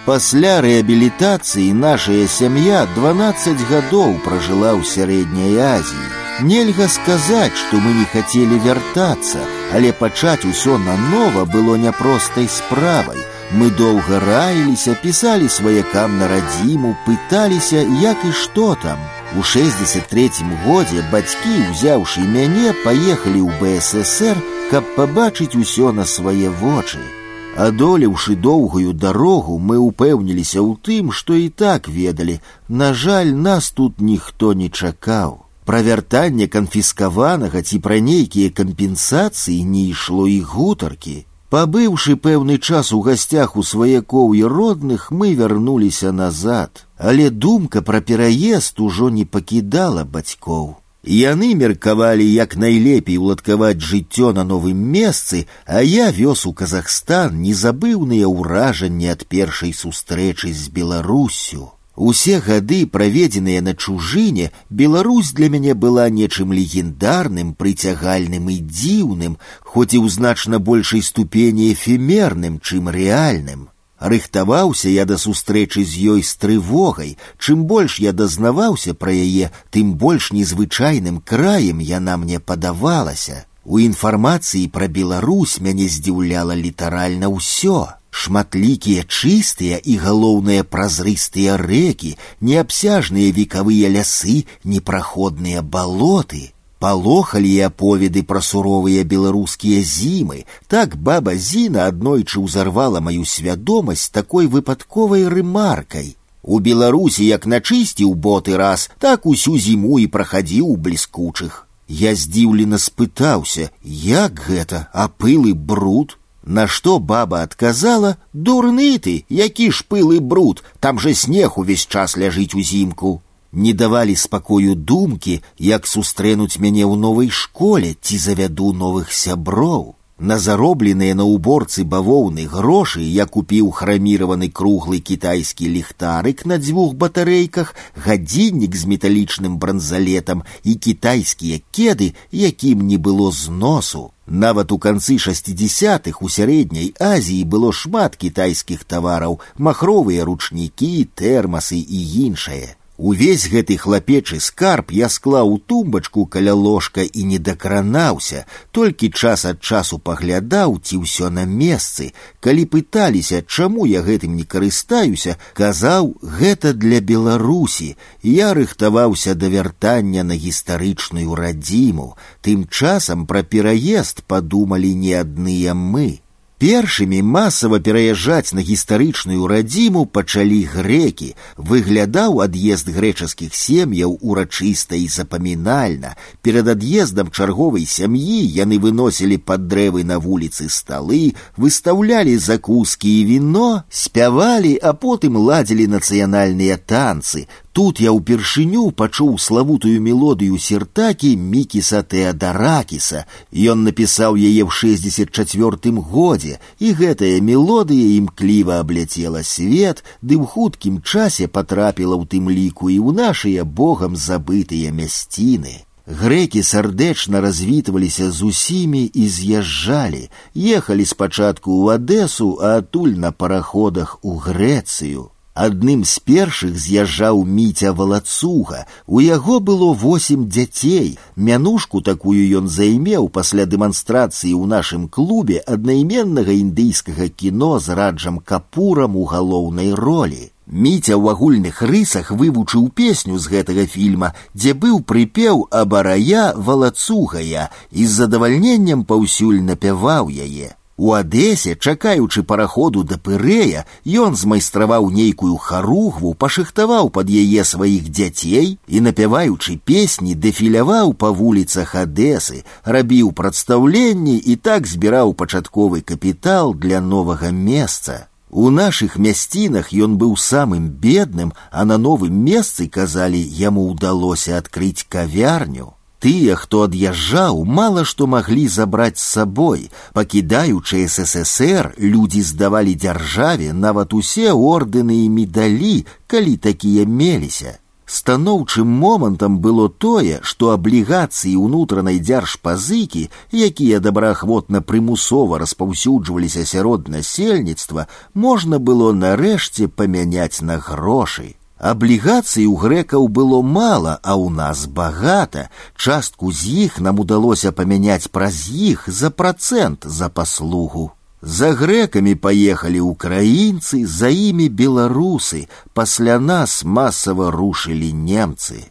Пасля 0.05 0.61
рэабілітацыі 0.65 1.73
нашая 1.79 2.27
сям'я 2.27 2.87
12 2.97 3.63
гадоў 3.71 4.19
пражыла 4.25 4.75
ў 4.75 4.83
сярэдняй 4.83 5.55
Азіі. 5.63 6.09
Нельга 6.43 6.89
сказаць, 6.89 7.55
што 7.55 7.79
мы 7.79 7.93
не 7.95 8.07
хацелі 8.11 8.59
вяртацца, 8.65 9.45
але 9.71 9.93
пачаць 9.93 10.43
усё 10.49 10.79
нанова 10.79 11.45
было 11.45 11.77
няпростай 11.77 12.49
справай. 12.49 13.23
Мы 13.53 13.71
доўга 13.79 14.19
раіліся, 14.19 14.97
пісалі 15.03 15.49
сваякам 15.49 16.19
на 16.19 16.29
радзіму, 16.29 16.97
пыталіся, 17.07 17.87
як 18.03 18.25
і 18.25 18.33
што 18.33 18.75
там. 18.83 18.99
У 19.39 19.43
63 19.43 20.31
годзе 20.67 21.05
бацькі, 21.13 21.71
узяўшы 21.71 22.27
мяне, 22.27 22.75
паехалі 22.85 23.41
ў 23.47 23.51
БССР, 23.63 24.37
каб 24.71 24.95
пабачыць 24.97 25.55
усё 25.55 25.93
на 25.93 26.05
свае 26.07 26.49
вочы. 26.49 27.16
Адолеўшы 27.57 28.35
доўгую 28.35 28.93
дарогу, 28.93 29.59
мы 29.59 29.77
ўпэўніліся 29.77 30.61
ў 30.65 30.77
тым, 30.81 31.13
што 31.13 31.35
і 31.37 31.49
так 31.49 31.89
ведалі. 31.89 32.41
На 32.69 32.93
жаль, 32.95 33.33
нас 33.37 33.71
тут 33.71 34.01
ніхто 34.01 34.53
не 34.55 34.69
чакаў. 34.69 35.43
Пра 35.65 35.83
вяртанне 35.87 36.49
канфіскаванага 36.49 37.63
ці 37.63 37.79
пра 37.79 38.01
нейкія 38.01 38.51
кампенсацыі 38.51 39.61
не 39.65 39.85
ішло 39.93 40.27
і 40.27 40.41
гутаркі. 40.41 41.17
Пабыўшы 41.53 42.17
пэўны 42.17 42.57
час 42.57 42.91
у 42.97 43.01
гасцях 43.05 43.57
у 43.61 43.63
сваякоў 43.63 44.33
і 44.35 44.43
родных, 44.49 45.11
мы 45.13 45.35
вярнуліся 45.37 46.11
назад, 46.11 46.87
але 46.97 47.29
думка 47.29 47.83
пра 47.83 48.01
пераезд 48.01 48.81
ужо 48.81 49.11
не 49.11 49.27
пакідала 49.29 50.05
бацькоў. 50.05 50.81
Яны 51.07 51.55
меркавалі 51.59 52.23
як 52.23 52.55
найлепей 52.55 53.19
уладкаваць 53.19 53.83
жыццё 53.83 54.33
на 54.33 54.45
новым 54.45 54.79
месцы, 54.79 55.47
а 55.67 55.83
я 55.83 56.13
вёз 56.15 56.47
у 56.47 56.53
Казахстан 56.53 57.43
незабыўныя 57.43 58.31
ўражанні 58.31 59.11
ад 59.11 59.27
першай 59.27 59.73
сустрэчы 59.75 60.55
з 60.55 60.69
Беларусю. 60.71 61.73
Усе 61.97 62.39
гады, 62.41 62.87
праведзеныя 62.87 63.61
на 63.61 63.75
чужыне, 63.75 64.53
Беларусь 64.71 65.33
для 65.33 65.51
мяне 65.51 65.75
была 65.75 66.09
нечым 66.09 66.53
легендарным, 66.53 67.53
прыцягальным 67.55 68.49
і 68.49 68.59
дзіўным, 68.63 69.37
хоць 69.61 69.93
і 69.93 69.99
ў 69.99 70.09
значна 70.09 70.59
большай 70.59 71.03
ступені 71.03 71.73
эфемерным, 71.75 72.61
чым 72.63 72.89
рэальным. 72.89 73.69
Рыхтаваўся 74.03 74.91
я 74.91 75.05
да 75.07 75.17
сустрэчы 75.25 75.85
з 75.87 75.95
ёй 76.15 76.23
з 76.27 76.35
трывогай. 76.43 77.17
Чым 77.39 77.65
больш 77.71 78.01
я 78.03 78.13
дазнаваўся 78.13 78.95
пра 78.95 79.15
яе, 79.15 79.51
тым 79.71 79.95
больш 79.95 80.33
незвычайным 80.35 81.21
краем 81.23 81.79
яна 81.79 82.17
мне 82.19 82.41
падавалася. 82.41 83.47
У 83.65 83.79
інфармацыі 83.79 84.67
пра 84.75 84.89
Беларусь 84.89 85.61
мяне 85.61 85.87
здзіўляла 85.87 86.59
літаральна 86.59 87.31
ўсё. 87.31 87.95
Шматлікія 88.11 89.05
чыстыя 89.07 89.79
і 89.79 89.95
галоўныя 90.03 90.65
празрыстыя 90.65 91.55
рэкі, 91.57 92.17
неабсяжныя 92.41 93.31
векавыя 93.33 93.89
лясы, 93.89 94.45
непраходныя 94.65 95.63
балоты. 95.63 96.53
Палохалі 96.83 97.51
і 97.55 97.61
аповеды 97.71 98.21
пра 98.27 98.41
суровыя 98.43 99.05
беларускія 99.07 99.83
зімы. 99.87 100.39
Так 100.67 100.97
баба 101.09 101.37
Зіна 101.39 101.87
аднойчы 101.91 102.43
ўзарвала 102.43 102.99
маю 103.09 103.23
свядомасць 103.23 104.11
такой 104.11 104.51
выпадковай 104.55 105.29
рымаркай. 105.31 106.17
У 106.43 106.59
Беларусі 106.59 107.23
як 107.29 107.47
начысціў 107.47 108.15
боты 108.27 108.59
раз, 108.59 108.91
так 108.99 109.31
усю 109.31 109.55
зіму 109.59 110.03
і 110.03 110.11
прахадзіў 110.11 110.75
у 110.75 110.77
бліскучых. 110.77 111.69
Я 111.87 112.17
здзіўлена 112.19 112.83
спытаўся, 112.83 113.71
як 113.85 114.43
гэта, 114.51 114.89
а 114.93 115.07
пылы 115.07 115.55
бруд? 115.55 116.19
На 116.43 116.67
што 116.67 116.99
баба 116.99 117.43
адказала: « 117.47 118.33
Дурны 118.33 118.99
ты, 118.99 119.23
які 119.29 119.71
ж 119.71 119.87
пылы 119.87 120.19
бруд, 120.19 120.65
там 120.81 120.99
же 120.99 121.15
снег 121.15 121.59
увесь 121.59 121.87
час 121.87 122.17
ляжыць 122.17 122.57
узімку 122.59 123.21
не 123.53 123.73
давалі 123.73 124.17
спакою 124.17 124.75
думкі, 124.75 125.41
як 125.59 125.87
сустрэнуць 125.87 126.59
мяне 126.59 126.85
ў 126.85 126.97
новай 126.97 127.29
школе 127.29 127.97
ці 128.01 128.19
завяду 128.19 128.73
новых 128.73 129.13
сяброў. 129.13 129.95
На 130.23 130.39
заробленыя 130.39 131.15
на 131.19 131.25
уборцы 131.25 131.83
бавоўны 131.83 132.47
грошы 132.47 133.03
я 133.03 133.27
купіў 133.27 133.71
храміраваны 133.75 134.49
круглы 134.49 135.01
кітайскі 135.01 135.67
ліхтарык 135.67 136.45
на 136.47 136.59
дзвюх 136.63 136.95
батарэйках, 136.95 137.75
гадзіннік 137.97 138.77
з 138.77 138.87
металічным 138.93 139.57
бранзалетам 139.59 140.45
і 140.63 140.75
кітайскія 140.75 141.59
кеды, 141.73 142.15
якім 142.31 142.87
не 142.87 142.99
было 142.99 143.33
зносу. 143.33 144.13
Нават 144.27 144.71
у 144.71 144.79
канцы 144.79 145.19
шестидесятых 145.19 146.23
у 146.23 146.29
сярэдняй 146.29 146.95
Азіі 147.01 147.43
было 147.43 147.73
шмат 147.73 148.15
кітайскіх 148.15 148.85
тавараў, 148.85 149.41
махровыя 149.59 150.25
ручнікі, 150.25 151.09
тэрмасы 151.19 151.83
і 151.83 152.01
іншае. 152.29 152.76
Увесь 153.03 153.49
гэты 153.51 153.79
хлапечы 153.83 154.39
скарб 154.39 154.93
я 154.95 155.09
склаў 155.09 155.55
у 155.55 155.59
тумбачку 155.59 156.27
каля 156.27 156.53
ложка 156.55 157.03
і 157.03 157.25
не 157.25 157.39
дакранаўся, 157.39 158.45
толькі 158.71 159.09
час 159.11 159.45
ад 159.49 159.59
часу 159.59 159.99
паглядаў 159.99 160.77
ці 160.79 161.01
ўсё 161.01 161.31
на 161.33 161.43
месцы. 161.43 162.13
Калі 162.39 162.65
пыталіся, 162.75 163.43
чаму 163.43 163.89
я 163.91 164.05
гэтым 164.07 164.37
не 164.37 164.45
карыстаюся, 164.45 165.35
казаў 165.59 166.15
гэта 166.23 166.75
для 166.75 167.01
Беларусі. 167.01 167.97
Я 168.23 168.55
рыхтаваўся 168.55 169.35
да 169.35 169.49
вяртання 169.49 170.23
на 170.23 170.37
гістарычную 170.37 171.35
радзіму. 171.35 172.15
Тым 172.43 172.69
часам 172.69 173.27
пра 173.27 173.43
пераезд 173.43 174.23
падумалі 174.29 174.95
не 174.95 175.17
адныя 175.17 175.75
мы. 175.75 176.21
Першымі 176.63 177.23
масава 177.27 177.81
пераязджаць 177.83 178.55
на 178.55 178.63
гістарычную 178.63 179.49
радзіму 179.51 180.05
пачалі 180.07 180.61
грэкі. 180.71 181.35
Выглядаў 181.59 182.39
ад'езд 182.45 182.87
грэчаскіх 182.95 183.51
сем'яў 183.51 184.15
урачыста 184.23 184.95
і 184.95 185.09
запамінальна. 185.11 186.15
Перад 186.39 186.71
ад'ездам 186.77 187.35
чарговай 187.35 187.83
сям'і 187.83 188.39
яны 188.59 188.79
выносілі 188.79 189.43
пад 189.43 189.67
дрэвы 189.67 190.07
на 190.07 190.23
вуліцы 190.23 190.71
сталы, 190.71 191.35
выстаўлялі 191.59 192.39
закускі 192.39 193.11
і 193.11 193.25
віно, 193.33 193.83
спявалі, 193.91 194.79
а 194.79 194.95
потым 194.95 195.43
ладзілі 195.43 195.91
нацыянальныя 195.99 196.79
танцы, 196.79 197.49
Тут 197.77 198.01
я 198.05 198.13
ўпершыню 198.13 198.91
пачуў 198.93 199.39
славутую 199.41 199.97
мелодыю 200.07 200.59
сертакі 200.61 201.31
мікіса 201.37 202.03
Теадаракіса. 202.03 203.25
Ён 203.53 203.85
напісаў 203.89 204.37
яе 204.37 204.63
ў 204.65 204.71
64 204.71 205.97
годзе, 206.13 206.59
і 206.79 206.93
гэтая 206.99 207.41
мелодыя 207.41 208.19
імкліва 208.19 208.81
абляцела 208.85 209.41
свет, 209.41 210.05
ды 210.21 210.37
ў 210.37 210.45
хуткім 210.45 211.01
часе 211.01 211.49
патрапіла 211.49 212.21
ў 212.21 212.29
тым 212.29 212.53
ліку 212.53 212.93
і 212.93 213.01
ў 213.01 213.17
нашыя 213.17 213.65
богам 213.65 214.21
забытыя 214.21 214.93
мясціны. 214.93 215.89
Грекі 216.07 216.63
сардэчна 216.63 217.41
развітваліся 217.41 218.31
з 218.31 218.43
усімі 218.43 219.05
і 219.07 219.29
з'язджалі, 219.29 220.29
ехалі 220.53 221.05
спачатку 221.07 221.71
ў 221.79 221.97
Адэсу, 221.97 222.59
а 222.59 222.83
адтуль 222.83 223.15
на 223.17 223.31
параходах 223.31 224.19
у 224.23 224.37
Грэцыю. 224.37 225.31
Адным 225.57 226.05
з 226.09 226.17
першых 226.25 226.79
з'язджаў 226.81 227.43
міця 227.45 227.93
валацуга. 227.93 228.87
У 229.07 229.21
яго 229.21 229.61
было 229.61 229.93
восем 229.93 230.49
дзяцей. 230.49 231.19
Мянушку 231.37 232.01
такую 232.01 232.41
ён 232.61 232.69
займеў 232.73 233.29
пасля 233.29 233.67
дэманстрацыі 233.69 234.55
ў 234.57 234.65
нашым 234.65 235.09
клубе 235.13 235.61
аднайменнага 235.61 236.57
індыйскага 236.57 237.29
кіно 237.29 237.79
з 237.85 237.93
раджам 238.01 238.41
капурам 238.41 239.17
у 239.17 239.29
галоўнай 239.29 239.93
ролі. 239.93 240.49
Міця 240.73 241.21
ў 241.21 241.37
агульных 241.37 241.83
рысах 241.85 242.33
вывучыў 242.33 242.89
песню 242.89 243.37
з 243.37 243.53
гэтага 243.53 243.85
фільма, 243.85 244.33
дзе 244.57 244.73
быў 244.73 245.05
прыпеў 245.05 245.67
абарая 245.69 246.57
валацугая 246.57 247.69
і 247.91 248.07
з 248.07 248.09
задавальненнем 248.09 249.05
паўсюль 249.05 249.61
напяваў 249.61 250.33
яе. 250.33 250.73
У 250.97 251.13
Адэсе, 251.17 251.75
чакаючы 251.75 252.43
параходу 252.43 253.03
да 253.03 253.17
пырэя, 253.17 253.85
ён 254.07 254.37
змайстраваў 254.37 255.09
нейкую 255.11 255.57
харугву, 255.57 256.35
пашыхтаваў 256.35 257.09
пад 257.17 257.33
яе 257.33 257.65
сваіх 257.65 258.11
дзяцей 258.13 258.77
і, 258.87 259.01
напяваючы 259.01 259.79
песні, 259.85 260.35
дэфіляваў 260.35 261.15
па 261.15 261.33
вуліцах 261.33 261.95
Адэсы, 261.97 262.63
рабіў 262.85 263.33
прадстаўленні 263.33 264.37
і 264.37 264.57
так 264.57 264.87
збіраў 264.87 265.33
пачатковы 265.33 266.03
капітал 266.03 266.75
для 266.75 267.01
новага 267.01 267.51
месца. 267.51 268.29
У 268.53 268.69
нашых 268.69 269.17
мясцінах 269.17 269.91
ён 269.97 270.21
быў 270.21 270.37
самым 270.37 270.93
бедным, 270.93 271.55
а 271.71 271.89
на 271.89 271.97
новым 271.97 272.37
месцы 272.37 272.87
казалі, 272.87 273.41
яму 273.41 273.89
ўдалося 273.89 274.61
адкрыць 274.61 275.09
кавярню. 275.09 275.96
Тыя, 276.23 276.55
хто 276.55 276.85
ад'язджаў, 276.87 277.65
мала 277.67 278.05
што 278.07 278.29
маглі 278.31 278.69
забраць 278.71 279.19
з 279.19 279.27
сабой. 279.27 279.91
Пакідаючы 280.15 281.03
ССР, 281.11 281.95
людзі 281.99 282.43
здавалі 282.47 282.95
дзяржаве 282.95 283.73
нават 283.75 284.15
усе 284.15 284.53
ордэны 284.55 285.17
і 285.25 285.29
медалі, 285.29 285.97
калі 286.31 286.55
такія 286.57 287.07
меліся. 287.07 287.79
Станоўчым 288.07 288.87
момантам 288.87 289.59
было 289.65 289.89
тое, 289.89 290.39
што 290.43 290.71
аблігацыі 290.77 291.55
ўнутранай 291.57 292.21
дзяржпазыкі, 292.21 293.23
якія 293.51 293.99
добраахвотна 294.05 294.83
прымусова 294.83 295.59
распаўсюджваліся 295.63 296.67
сярод 296.67 297.09
насельніцтва, 297.09 298.07
можна 298.35 298.79
было 298.79 299.11
нарэшце 299.11 299.89
памяняць 299.89 300.63
на 300.63 300.77
грошы. 300.77 301.56
Аблігацый 301.83 302.67
у 302.71 302.77
грэкаў 302.79 303.27
было 303.27 303.59
мала, 303.61 304.21
а 304.23 304.39
ў 304.39 304.55
нас 304.55 304.87
багата. 304.87 305.67
Частку 305.99 306.53
з 306.55 306.87
іх 306.87 307.01
нам 307.03 307.19
удалося 307.19 307.73
памяняць 307.73 308.31
праз 308.31 308.71
іх 308.71 309.09
за 309.11 309.35
працэнт 309.35 310.07
за 310.07 310.31
паслугу. 310.31 311.11
За 311.43 311.75
грэкамі 311.75 312.39
паехалі 312.39 313.03
ўкраінцы, 313.03 314.07
за 314.07 314.31
імі 314.31 314.71
беларусы, 314.71 315.67
пасля 315.91 316.39
нас 316.39 316.85
масава 316.87 317.51
рушылі 317.51 318.15
немцы. 318.15 318.87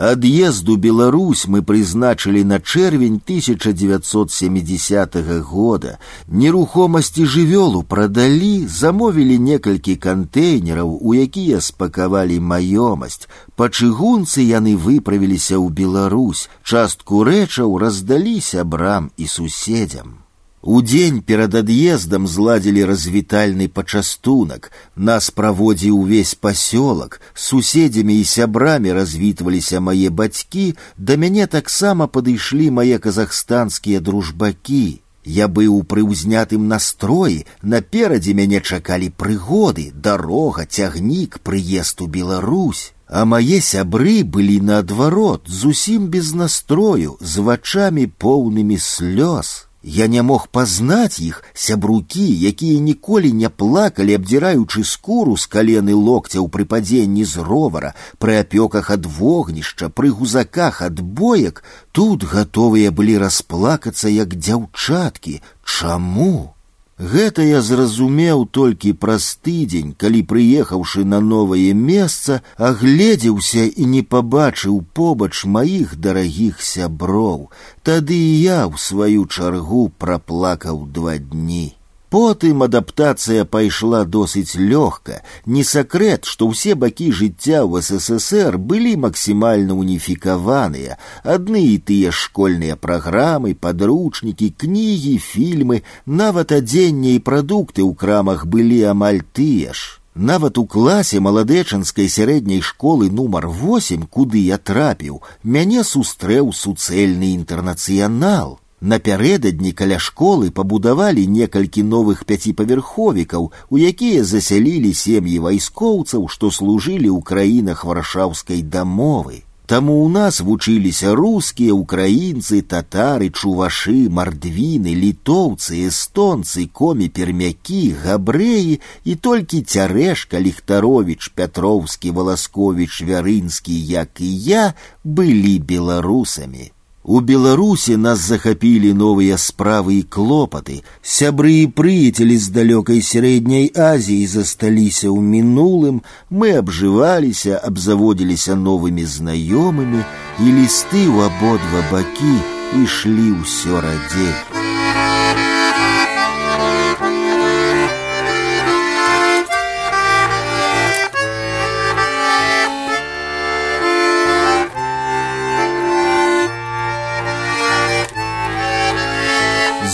Ад'езду 0.00 0.76
Беларусь 0.76 1.46
мы 1.46 1.62
прызначылі 1.62 2.44
на 2.44 2.60
чэрвень 2.60 3.16
1970 3.24 5.16
года. 5.40 5.98
Нерухомасці 6.28 7.24
жывёлу 7.24 7.82
прадалі, 7.82 8.68
замовілі 8.68 9.38
некалькі 9.38 9.96
кантэйнераў, 9.96 11.00
у 11.00 11.14
якія 11.14 11.64
спакавалі 11.64 12.36
маёмасць. 12.40 13.24
Па 13.56 13.72
чыгунцы 13.72 14.44
яны 14.44 14.76
выправіліся 14.76 15.56
ў 15.56 15.72
Беларусь, 15.72 16.52
частку 16.60 17.24
рэчаў 17.24 17.80
раздалі 17.80 18.36
сябрам 18.44 19.08
і 19.16 19.24
суседзям. 19.24 20.20
У 20.66 20.80
дзень 20.82 21.22
перад 21.22 21.54
ад'ездам 21.54 22.26
зладзілі 22.26 22.84
развітальны 22.90 23.68
пачастунак. 23.68 24.72
Нас 24.96 25.30
праводзіў 25.30 25.94
увесь 26.00 26.34
пасёлак, 26.34 27.20
суседзямі 27.34 28.16
і 28.20 28.24
сябрамі 28.24 28.92
развітваліся 28.92 29.78
мае 29.78 30.10
бацькі, 30.10 30.74
да 30.98 31.16
мяне 31.16 31.46
таксама 31.46 32.08
падышлі 32.10 32.70
мае 32.70 32.98
казахстанскія 32.98 34.00
дружбакі. 34.00 34.86
Я 35.26 35.46
быў 35.46 35.78
пры 35.86 36.02
ўзнятым 36.06 36.66
настроі, 36.66 37.46
наперадзе 37.62 38.34
мяне 38.34 38.58
чакалі 38.58 39.10
прыгоды, 39.10 39.90
дарога, 39.94 40.66
цягнік, 40.66 41.38
прыезд 41.46 42.02
у 42.02 42.06
Беларусь. 42.06 42.90
А 43.06 43.22
мае 43.22 43.62
сябры 43.62 44.22
былі 44.22 44.58
наадварот, 44.58 45.46
зусім 45.46 46.10
без 46.10 46.34
настрою, 46.34 47.18
з 47.20 47.38
вачамі 47.38 48.06
поўнымі 48.06 48.78
слёз. 48.82 49.66
Я 49.86 50.06
не 50.08 50.22
мог 50.22 50.48
пазнаць 50.48 51.20
іх 51.22 51.44
сябрукі, 51.54 52.26
якія 52.48 52.80
ніколі 52.82 53.30
не 53.32 53.48
плакалі, 53.48 54.16
абдзіраючы 54.18 54.82
скуру 54.82 55.36
з 55.36 55.46
калены 55.46 55.94
локцяў 55.94 56.48
пры 56.50 56.66
падзенні 56.72 57.22
з 57.22 57.44
ровара, 57.48 57.94
пры 58.18 58.34
апёках 58.42 58.90
ад 58.90 59.06
вогнішча, 59.06 59.88
пры 59.88 60.10
гузаках 60.10 60.82
ад 60.82 60.98
боек, 61.00 61.62
тут 61.92 62.26
гатовыя 62.26 62.90
былі 62.90 63.14
расплакацца 63.22 64.10
як 64.10 64.34
дзяўчаткі. 64.34 65.38
Чаму? 65.62 66.56
Гэта 67.00 67.44
я 67.44 67.60
зразумеў 67.60 68.46
толькі 68.56 68.94
праз 68.96 69.24
тыдзень, 69.44 69.92
калі 70.00 70.22
прыехаўшы 70.30 71.04
на 71.04 71.20
новае 71.20 71.74
месца, 71.76 72.40
агледзеўся 72.56 73.64
і 73.68 73.88
не 73.92 74.00
пабачыў 74.02 74.80
побач 74.96 75.44
маіх 75.44 75.96
дарагіх 76.00 76.62
сяброў. 76.64 77.50
Тады 77.84 78.16
і 78.16 78.36
я 78.40 78.60
ў 78.64 78.80
сваю 78.80 79.26
чаргу 79.28 79.92
праплакаў 79.98 80.86
два 80.88 81.18
дні. 81.18 81.76
Потым 82.10 82.62
адаптацыя 82.62 83.44
пайшла 83.44 84.04
досыць 84.04 84.54
лёгка. 84.54 85.22
Не 85.44 85.64
сакрэт, 85.64 86.24
што 86.24 86.46
ўсе 86.46 86.76
бакі 86.78 87.10
жыцця 87.10 87.66
ў 87.66 87.82
ССР 87.82 88.58
былі 88.58 88.94
максімальна 89.04 89.74
уніфікаваныя. 89.74 90.96
Адны 91.24 91.62
і 91.74 91.76
тыя 91.90 92.14
школьныя 92.14 92.78
праграмы, 92.78 93.54
падручнікі, 93.58 94.54
кнігі, 94.54 95.18
фільмы, 95.18 95.82
нават 96.06 96.54
адзенне 96.54 97.18
і 97.18 97.24
прадукты 97.26 97.82
ў 97.82 97.92
крамах 97.98 98.46
былі 98.46 98.82
амаль 98.94 99.22
тыя 99.34 99.74
ж. 99.74 99.98
Нават 100.14 100.56
у 100.56 100.64
класе 100.64 101.18
маладэчанскай 101.20 102.08
сярэдняй 102.08 102.62
школы 102.62 103.10
нумар 103.10 103.50
8, 103.50 104.06
куды 104.06 104.40
я 104.46 104.56
трапіў, 104.56 105.20
мяне 105.42 105.84
сустрэў 105.84 106.54
суцэльны 106.54 107.34
інтэрнацыянал. 107.34 108.56
Напярэдадні 108.80 109.72
каля 109.72 109.96
школы 109.98 110.50
пабудавалі 110.50 111.24
некалькі 111.26 111.82
новых 111.82 112.24
пяціпавярховікаў, 112.28 113.50
у 113.70 113.76
якія 113.78 114.24
засялілі 114.24 114.92
сем'і 114.92 115.38
вайскоўцаў, 115.48 116.28
што 116.28 116.52
служылі 116.52 117.08
ў 117.08 117.20
краінах 117.24 117.84
варшаўскай 117.88 118.60
дамовы. 118.62 119.42
Таму 119.66 119.94
ў 120.04 120.08
нас 120.14 120.38
вучыліся 120.46 121.14
рускія, 121.18 121.74
украінцы, 121.74 122.60
татары, 122.62 123.32
чувашы, 123.34 124.06
мардвіны, 124.18 124.94
літоўцы, 124.94 125.80
эстонцы, 125.88 126.68
комі 126.70 127.08
пермякі, 127.08 127.82
габрэі 128.04 128.78
і 129.02 129.16
толькі 129.16 129.64
цярэшка 129.66 130.38
ліхтарович, 130.38 131.32
пятроўскі, 131.34 132.14
валасковіч, 132.14 133.02
вярынскі, 133.10 133.74
як 133.90 134.22
і 134.22 134.30
я, 134.46 134.64
былі 135.02 135.58
беларусамі. 135.58 136.70
У 137.06 137.20
Беларуси 137.20 137.94
нас 137.96 138.18
захапілі 138.18 138.90
новыя 138.92 139.36
справы 139.38 140.02
і 140.02 140.06
клопаты. 140.10 140.82
Сябры 141.06 141.52
і 141.62 141.68
прыяцелі 141.70 142.34
з 142.34 142.50
далёкай 142.50 142.98
сярэдняй 142.98 143.70
Азіі 143.70 144.26
засталіся 144.26 145.06
ў 145.14 145.22
мінулым, 145.22 146.02
мы 146.34 146.58
абжываліся, 146.58 147.62
абзаводзіліся 147.62 148.58
новымі 148.58 149.06
знаёмымі, 149.06 150.02
і 150.42 150.46
лісты 150.58 151.06
ў 151.06 151.30
абодва 151.30 151.86
бакі 151.94 152.34
ішлі 152.82 153.38
ўсё 153.38 153.86
радзей. 153.86 154.34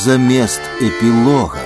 замест 0.06 0.60
эпілога. 0.80 1.60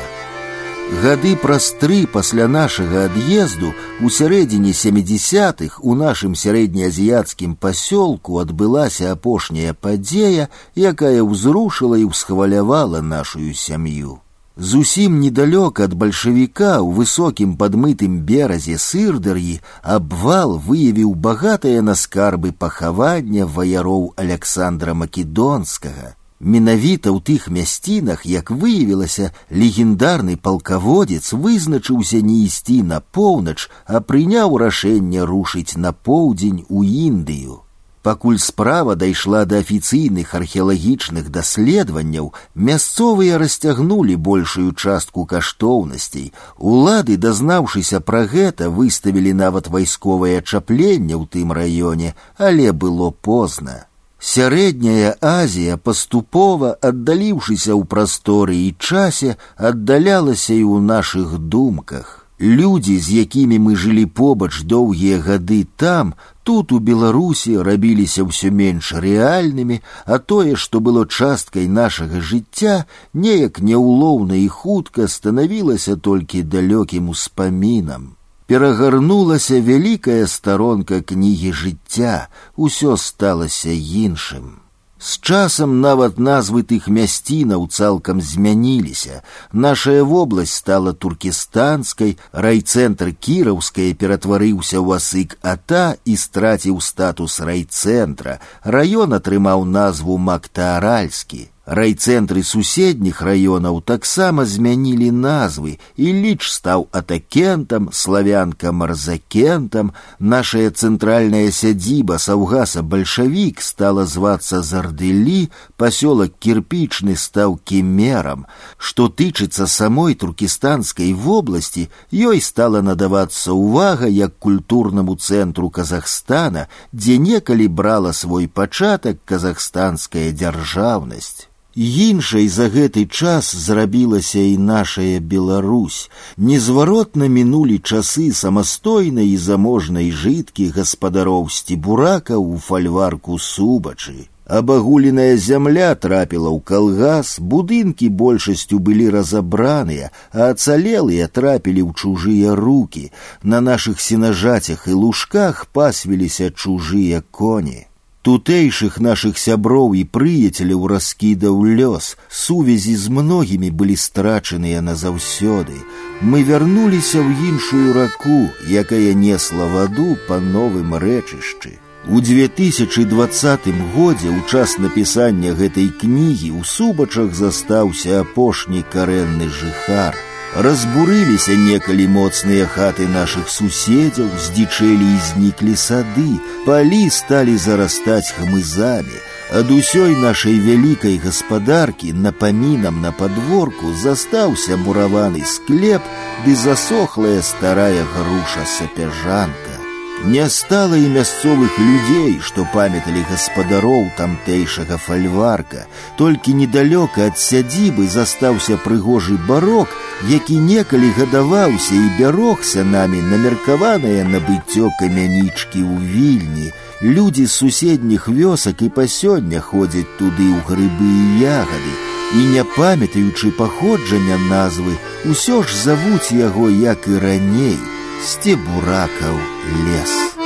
Гады 1.03 1.35
праз 1.37 1.73
тры 1.81 2.07
пасля 2.07 2.47
нашага 2.49 3.07
ад'езду 3.11 3.73
у 4.01 4.09
сярэдзіне 4.09 4.71
70-х 4.71 5.81
у 5.83 5.95
нашым 5.99 6.35
сярэднеазіяцкім 6.39 7.57
пасёлку 7.57 8.39
адбылася 8.39 9.11
апошняя 9.13 9.75
падзея, 9.75 10.49
якая 10.75 11.23
ўзрушыла 11.27 11.99
і 11.99 12.07
ўсхвалявала 12.11 13.03
нашую 13.03 13.53
сям'ю. 13.55 14.21
Зусім 14.57 15.21
недалёк 15.21 15.83
ад 15.85 15.93
бальшавіка 15.93 16.81
ў 16.81 16.89
высокім 17.03 17.57
падмытым 17.61 18.23
беразе 18.25 18.79
сырдар'і 18.81 19.59
абвал 19.83 20.57
выявіў 20.57 21.13
багатае 21.15 21.83
на 21.83 21.95
скарбы 21.95 22.53
пахавання 22.53 23.45
ваяроў 23.45 24.15
Александра 24.17 24.95
Македонскага. 24.95 26.17
Менавіта 26.41 27.09
ў 27.17 27.25
тых 27.25 27.49
мясцінах, 27.49 28.27
як 28.29 28.51
выявілася, 28.51 29.33
легендарны 29.49 30.37
палкаводзец 30.37 31.33
вызначыўся 31.33 32.21
не 32.21 32.45
ісці 32.45 32.83
на 32.83 33.01
поўнач, 33.01 33.71
а 33.87 34.05
прыняў 34.05 34.59
рашэнне 34.61 35.25
рушыць 35.25 35.81
на 35.81 35.93
поўдзень 35.93 36.67
у 36.69 36.83
Індыю. 36.85 37.63
Пакуль 38.07 38.39
справа 38.39 38.95
дайшла 38.95 39.47
да 39.47 39.65
афіцыйных 39.65 40.35
археалагічных 40.39 41.33
даследаванняў, 41.33 42.35
мясцовыя 42.55 43.41
расцягнулі 43.41 44.15
большую 44.15 44.77
частку 44.77 45.25
каштоўнасцей. 45.25 46.31
Улады, 46.59 47.17
дазнаўшыся 47.17 47.99
пра 47.99 48.23
гэта, 48.31 48.69
выставілі 48.71 49.33
нават 49.33 49.67
вайсковае 49.67 50.39
чапленне 50.43 51.17
ў 51.17 51.25
тым 51.27 51.51
раёне, 51.51 52.15
але 52.37 52.71
было 52.71 53.11
позна. 53.11 53.89
Сярэдняя 54.27 55.17
Азія 55.21 55.77
паступова, 55.77 56.75
аддаліўшыся 56.89 57.73
ў 57.77 57.83
прасторы 57.93 58.57
і 58.59 58.75
часе, 58.81 59.37
аддалялася 59.57 60.53
і 60.55 60.65
ў 60.65 60.83
нашых 60.83 61.37
думках. 61.39 62.27
Людзі, 62.41 62.97
з 63.01 63.23
якімі 63.23 63.59
мы 63.67 63.77
жылі 63.77 64.05
побач 64.07 64.61
доўгія 64.73 65.21
гады 65.29 65.61
там, 65.77 66.13
тут 66.43 66.73
у 66.73 66.83
Беларусі 66.91 67.57
рабіліся 67.69 68.27
ўсё 68.27 68.51
менш 68.51 68.93
рэальнымі, 69.07 69.81
а 70.05 70.19
тое, 70.19 70.59
што 70.59 70.81
было 70.81 71.07
часткай 71.07 71.71
нашага 71.71 72.21
жыцця, 72.21 72.85
неяк 73.15 73.63
няўлоўна 73.63 74.37
і 74.43 74.49
хутка 74.49 75.09
станавілася 75.09 75.97
толькі 75.97 76.45
далёкім 76.45 77.09
успамінам 77.15 78.17
перагарнулася 78.51 79.61
вялікая 79.61 80.27
старонка 80.27 81.03
кнігі 81.03 81.51
жыцця, 81.53 82.29
усё 82.57 82.97
сталася 82.97 83.75
іншым. 83.75 84.67
З 84.99 85.21
часам 85.21 85.81
нават 85.85 86.17
назвы 86.19 86.63
тых 86.65 86.87
мясцінаў 86.89 87.67
цалкам 87.69 88.21
змяніліся. 88.25 89.21
Нашая 89.53 90.03
вобласць 90.03 90.57
стала 90.57 90.95
туркестанскай, 90.95 92.17
райцэнтр 92.33 93.13
кіраўская 93.13 93.93
ператварыўся 93.93 94.81
ў 94.81 94.97
асык 94.97 95.37
ата 95.45 96.01
і 96.09 96.17
страціў 96.17 96.81
статус 96.81 97.41
райцэнтра. 97.45 98.41
Раён 98.65 99.13
атрымаў 99.21 99.69
назву 99.69 100.17
Мактааральскі. 100.17 101.53
Райцэнтры 101.71 102.45
суседніх 102.47 103.23
раёнаў 103.27 103.81
таксама 103.83 104.45
змянілі 104.47 105.11
назвы, 105.11 105.83
і 105.99 106.13
ліч 106.15 106.47
стаў 106.47 106.87
атакентам, 106.95 107.89
славянка 107.91 108.71
марзакентам, 108.71 109.91
нашая 110.21 110.71
цэнтральная 110.71 111.51
сядзіба 111.51 112.21
саўгаса 112.23 112.83
бальшавік 112.87 113.59
стала 113.59 114.07
звацца 114.07 114.63
зардылі, 114.63 115.51
пасёлак 115.75 116.39
кірпічны 116.39 117.19
стаў 117.19 117.59
кемерам. 117.59 118.47
Што 118.79 119.09
тычыцца 119.11 119.67
самой 119.67 120.15
туркестанскай 120.15 121.11
вобласці, 121.19 121.91
ёй 122.15 122.47
стала 122.47 122.79
надавацца 122.79 123.51
ўвага 123.51 124.07
як 124.07 124.39
культурнаму 124.39 125.19
цэнтру 125.19 125.75
Казахстана, 125.75 126.71
дзе 126.95 127.19
некалі 127.19 127.67
брала 127.67 128.15
свой 128.15 128.47
пачатак 128.47 129.19
казахстанская 129.27 130.31
дзяржаўнасць. 130.31 131.51
Іншай 131.77 132.49
за 132.49 132.69
гэты 132.73 133.05
час 133.05 133.53
зрабілася 133.55 134.41
і 134.41 134.57
нашая 134.57 135.21
Беларусь. 135.21 136.09
Незваротна 136.39 137.29
мінулі 137.29 137.77
часы 137.85 138.33
самастойнай 138.33 139.29
і 139.29 139.37
заможнай 139.37 140.09
жыткі 140.09 140.71
гаспадароў 140.73 141.51
сцібурака 141.53 142.41
ў 142.41 142.57
фальварку 142.57 143.37
субачы. 143.37 144.33
Абагуленая 144.47 145.37
зямля 145.37 145.93
трапіла 145.99 146.49
ў 146.55 146.65
калгас, 146.65 147.37
будынкі 147.43 148.09
большасцю 148.09 148.79
былі 148.79 149.11
разабраныя, 149.11 150.09
а 150.33 150.55
ацалелыя 150.55 151.27
трапілі 151.29 151.83
ў 151.83 151.93
чужыя 151.93 152.55
руки. 152.55 153.11
На 153.43 153.61
нашых 153.61 154.01
сенажацях 154.01 154.89
і 154.89 154.97
лужках 154.97 155.67
пасвіліся 155.77 156.49
чужыя 156.57 157.21
коні. 157.31 157.85
Тутэйшых 158.27 158.99
нашых 158.99 159.39
сяброў 159.39 159.93
і 159.95 160.03
прыяцеляў 160.17 160.89
раскідаў 160.91 161.63
лёс, 161.79 162.17
сувязі 162.27 162.95
з 162.99 163.15
многімі 163.19 163.71
былі 163.71 163.95
страчаныя 163.95 164.83
назаўсёды. 164.83 165.79
Мы 166.23 166.43
вярнуліся 166.43 167.23
ў 167.23 167.31
іншую 167.55 167.95
раку, 167.95 168.51
якая 168.67 169.15
несла 169.15 169.71
ваду 169.71 170.19
па 170.27 170.43
новым 170.43 170.99
рэчышчы. 170.99 171.79
У 172.11 172.19
2020 172.19 173.67
годзе 173.95 174.29
ў 174.31 174.41
час 174.51 174.79
напісання 174.83 175.55
гэтай 175.55 175.91
кнігі 175.95 176.51
ў 176.59 176.63
субачах 176.67 177.31
застаўся 177.31 178.27
апошні 178.27 178.83
карэнны 178.91 179.47
жыхар. 179.47 180.19
Разбурыліся 180.57 181.53
некалі 181.61 182.07
моцныя 182.09 182.65
хаты 182.65 183.05
нашых 183.13 183.51
суседзяў, 183.53 184.31
здзічэлі 184.41 185.09
і 185.13 185.19
зніклі 185.29 185.77
сады, 185.77 186.29
палі 186.65 187.03
сталі 187.13 187.57
зарастаць 187.61 188.33
хмызамі. 188.39 189.21
Ад 189.53 189.71
усёй 189.71 190.17
нашай 190.19 190.57
вялікай 190.59 191.21
гаспадаркі 191.23 192.13
напамінам 192.13 193.01
на 193.05 193.13
падворку 193.13 193.93
застаўся 193.95 194.81
мураваны 194.81 195.45
склеп 195.47 196.03
ды 196.45 196.57
засохлая 196.57 197.43
старая 197.43 198.07
груша 198.17 198.65
сапяжанка. 198.67 199.80
Не 200.25 200.49
стала 200.49 200.97
і 200.97 201.09
мясцовых 201.13 201.77
людзей, 201.79 202.39
што 202.41 202.65
памяталі 202.73 203.21
гаспадароў 203.29 204.09
тамтэйшага 204.17 204.97
фальварка. 204.97 205.85
Толькі 206.17 206.57
недалёка 206.57 207.29
ад 207.31 207.39
сядзібы 207.39 208.09
застаўся 208.09 208.79
прыгожы 208.81 209.37
барок, 209.47 209.93
які 210.29 210.57
некалі 210.57 211.13
гадаваўся 211.19 211.95
і 211.95 212.09
бярогся 212.19 212.85
намі 212.85 213.21
на 213.29 213.37
меркаванае 213.45 214.25
набыццё 214.25 214.89
камянічкі 214.99 215.85
ў 215.85 215.95
вільні. 216.01 216.73
Людзі 217.03 217.45
з 217.47 217.53
суседніх 217.53 218.29
вёсак 218.29 218.83
і 218.83 218.89
па 218.89 219.05
сёння 219.05 219.61
ходзяць 219.61 220.09
туды 220.17 220.49
ў 220.49 220.65
грыбы 220.65 221.11
і 221.13 221.27
ягады. 221.45 221.93
І 222.35 222.47
не 222.57 222.65
памятаючы 222.65 223.53
паходжання 223.53 224.41
назвы, 224.49 224.97
усё 225.29 225.61
ж 225.63 225.77
завуць 225.77 226.33
яго 226.33 226.73
як 226.73 227.07
і 227.07 227.21
раней. 227.21 227.79
Стебуракаў 228.25 229.37
лес. 229.72 230.41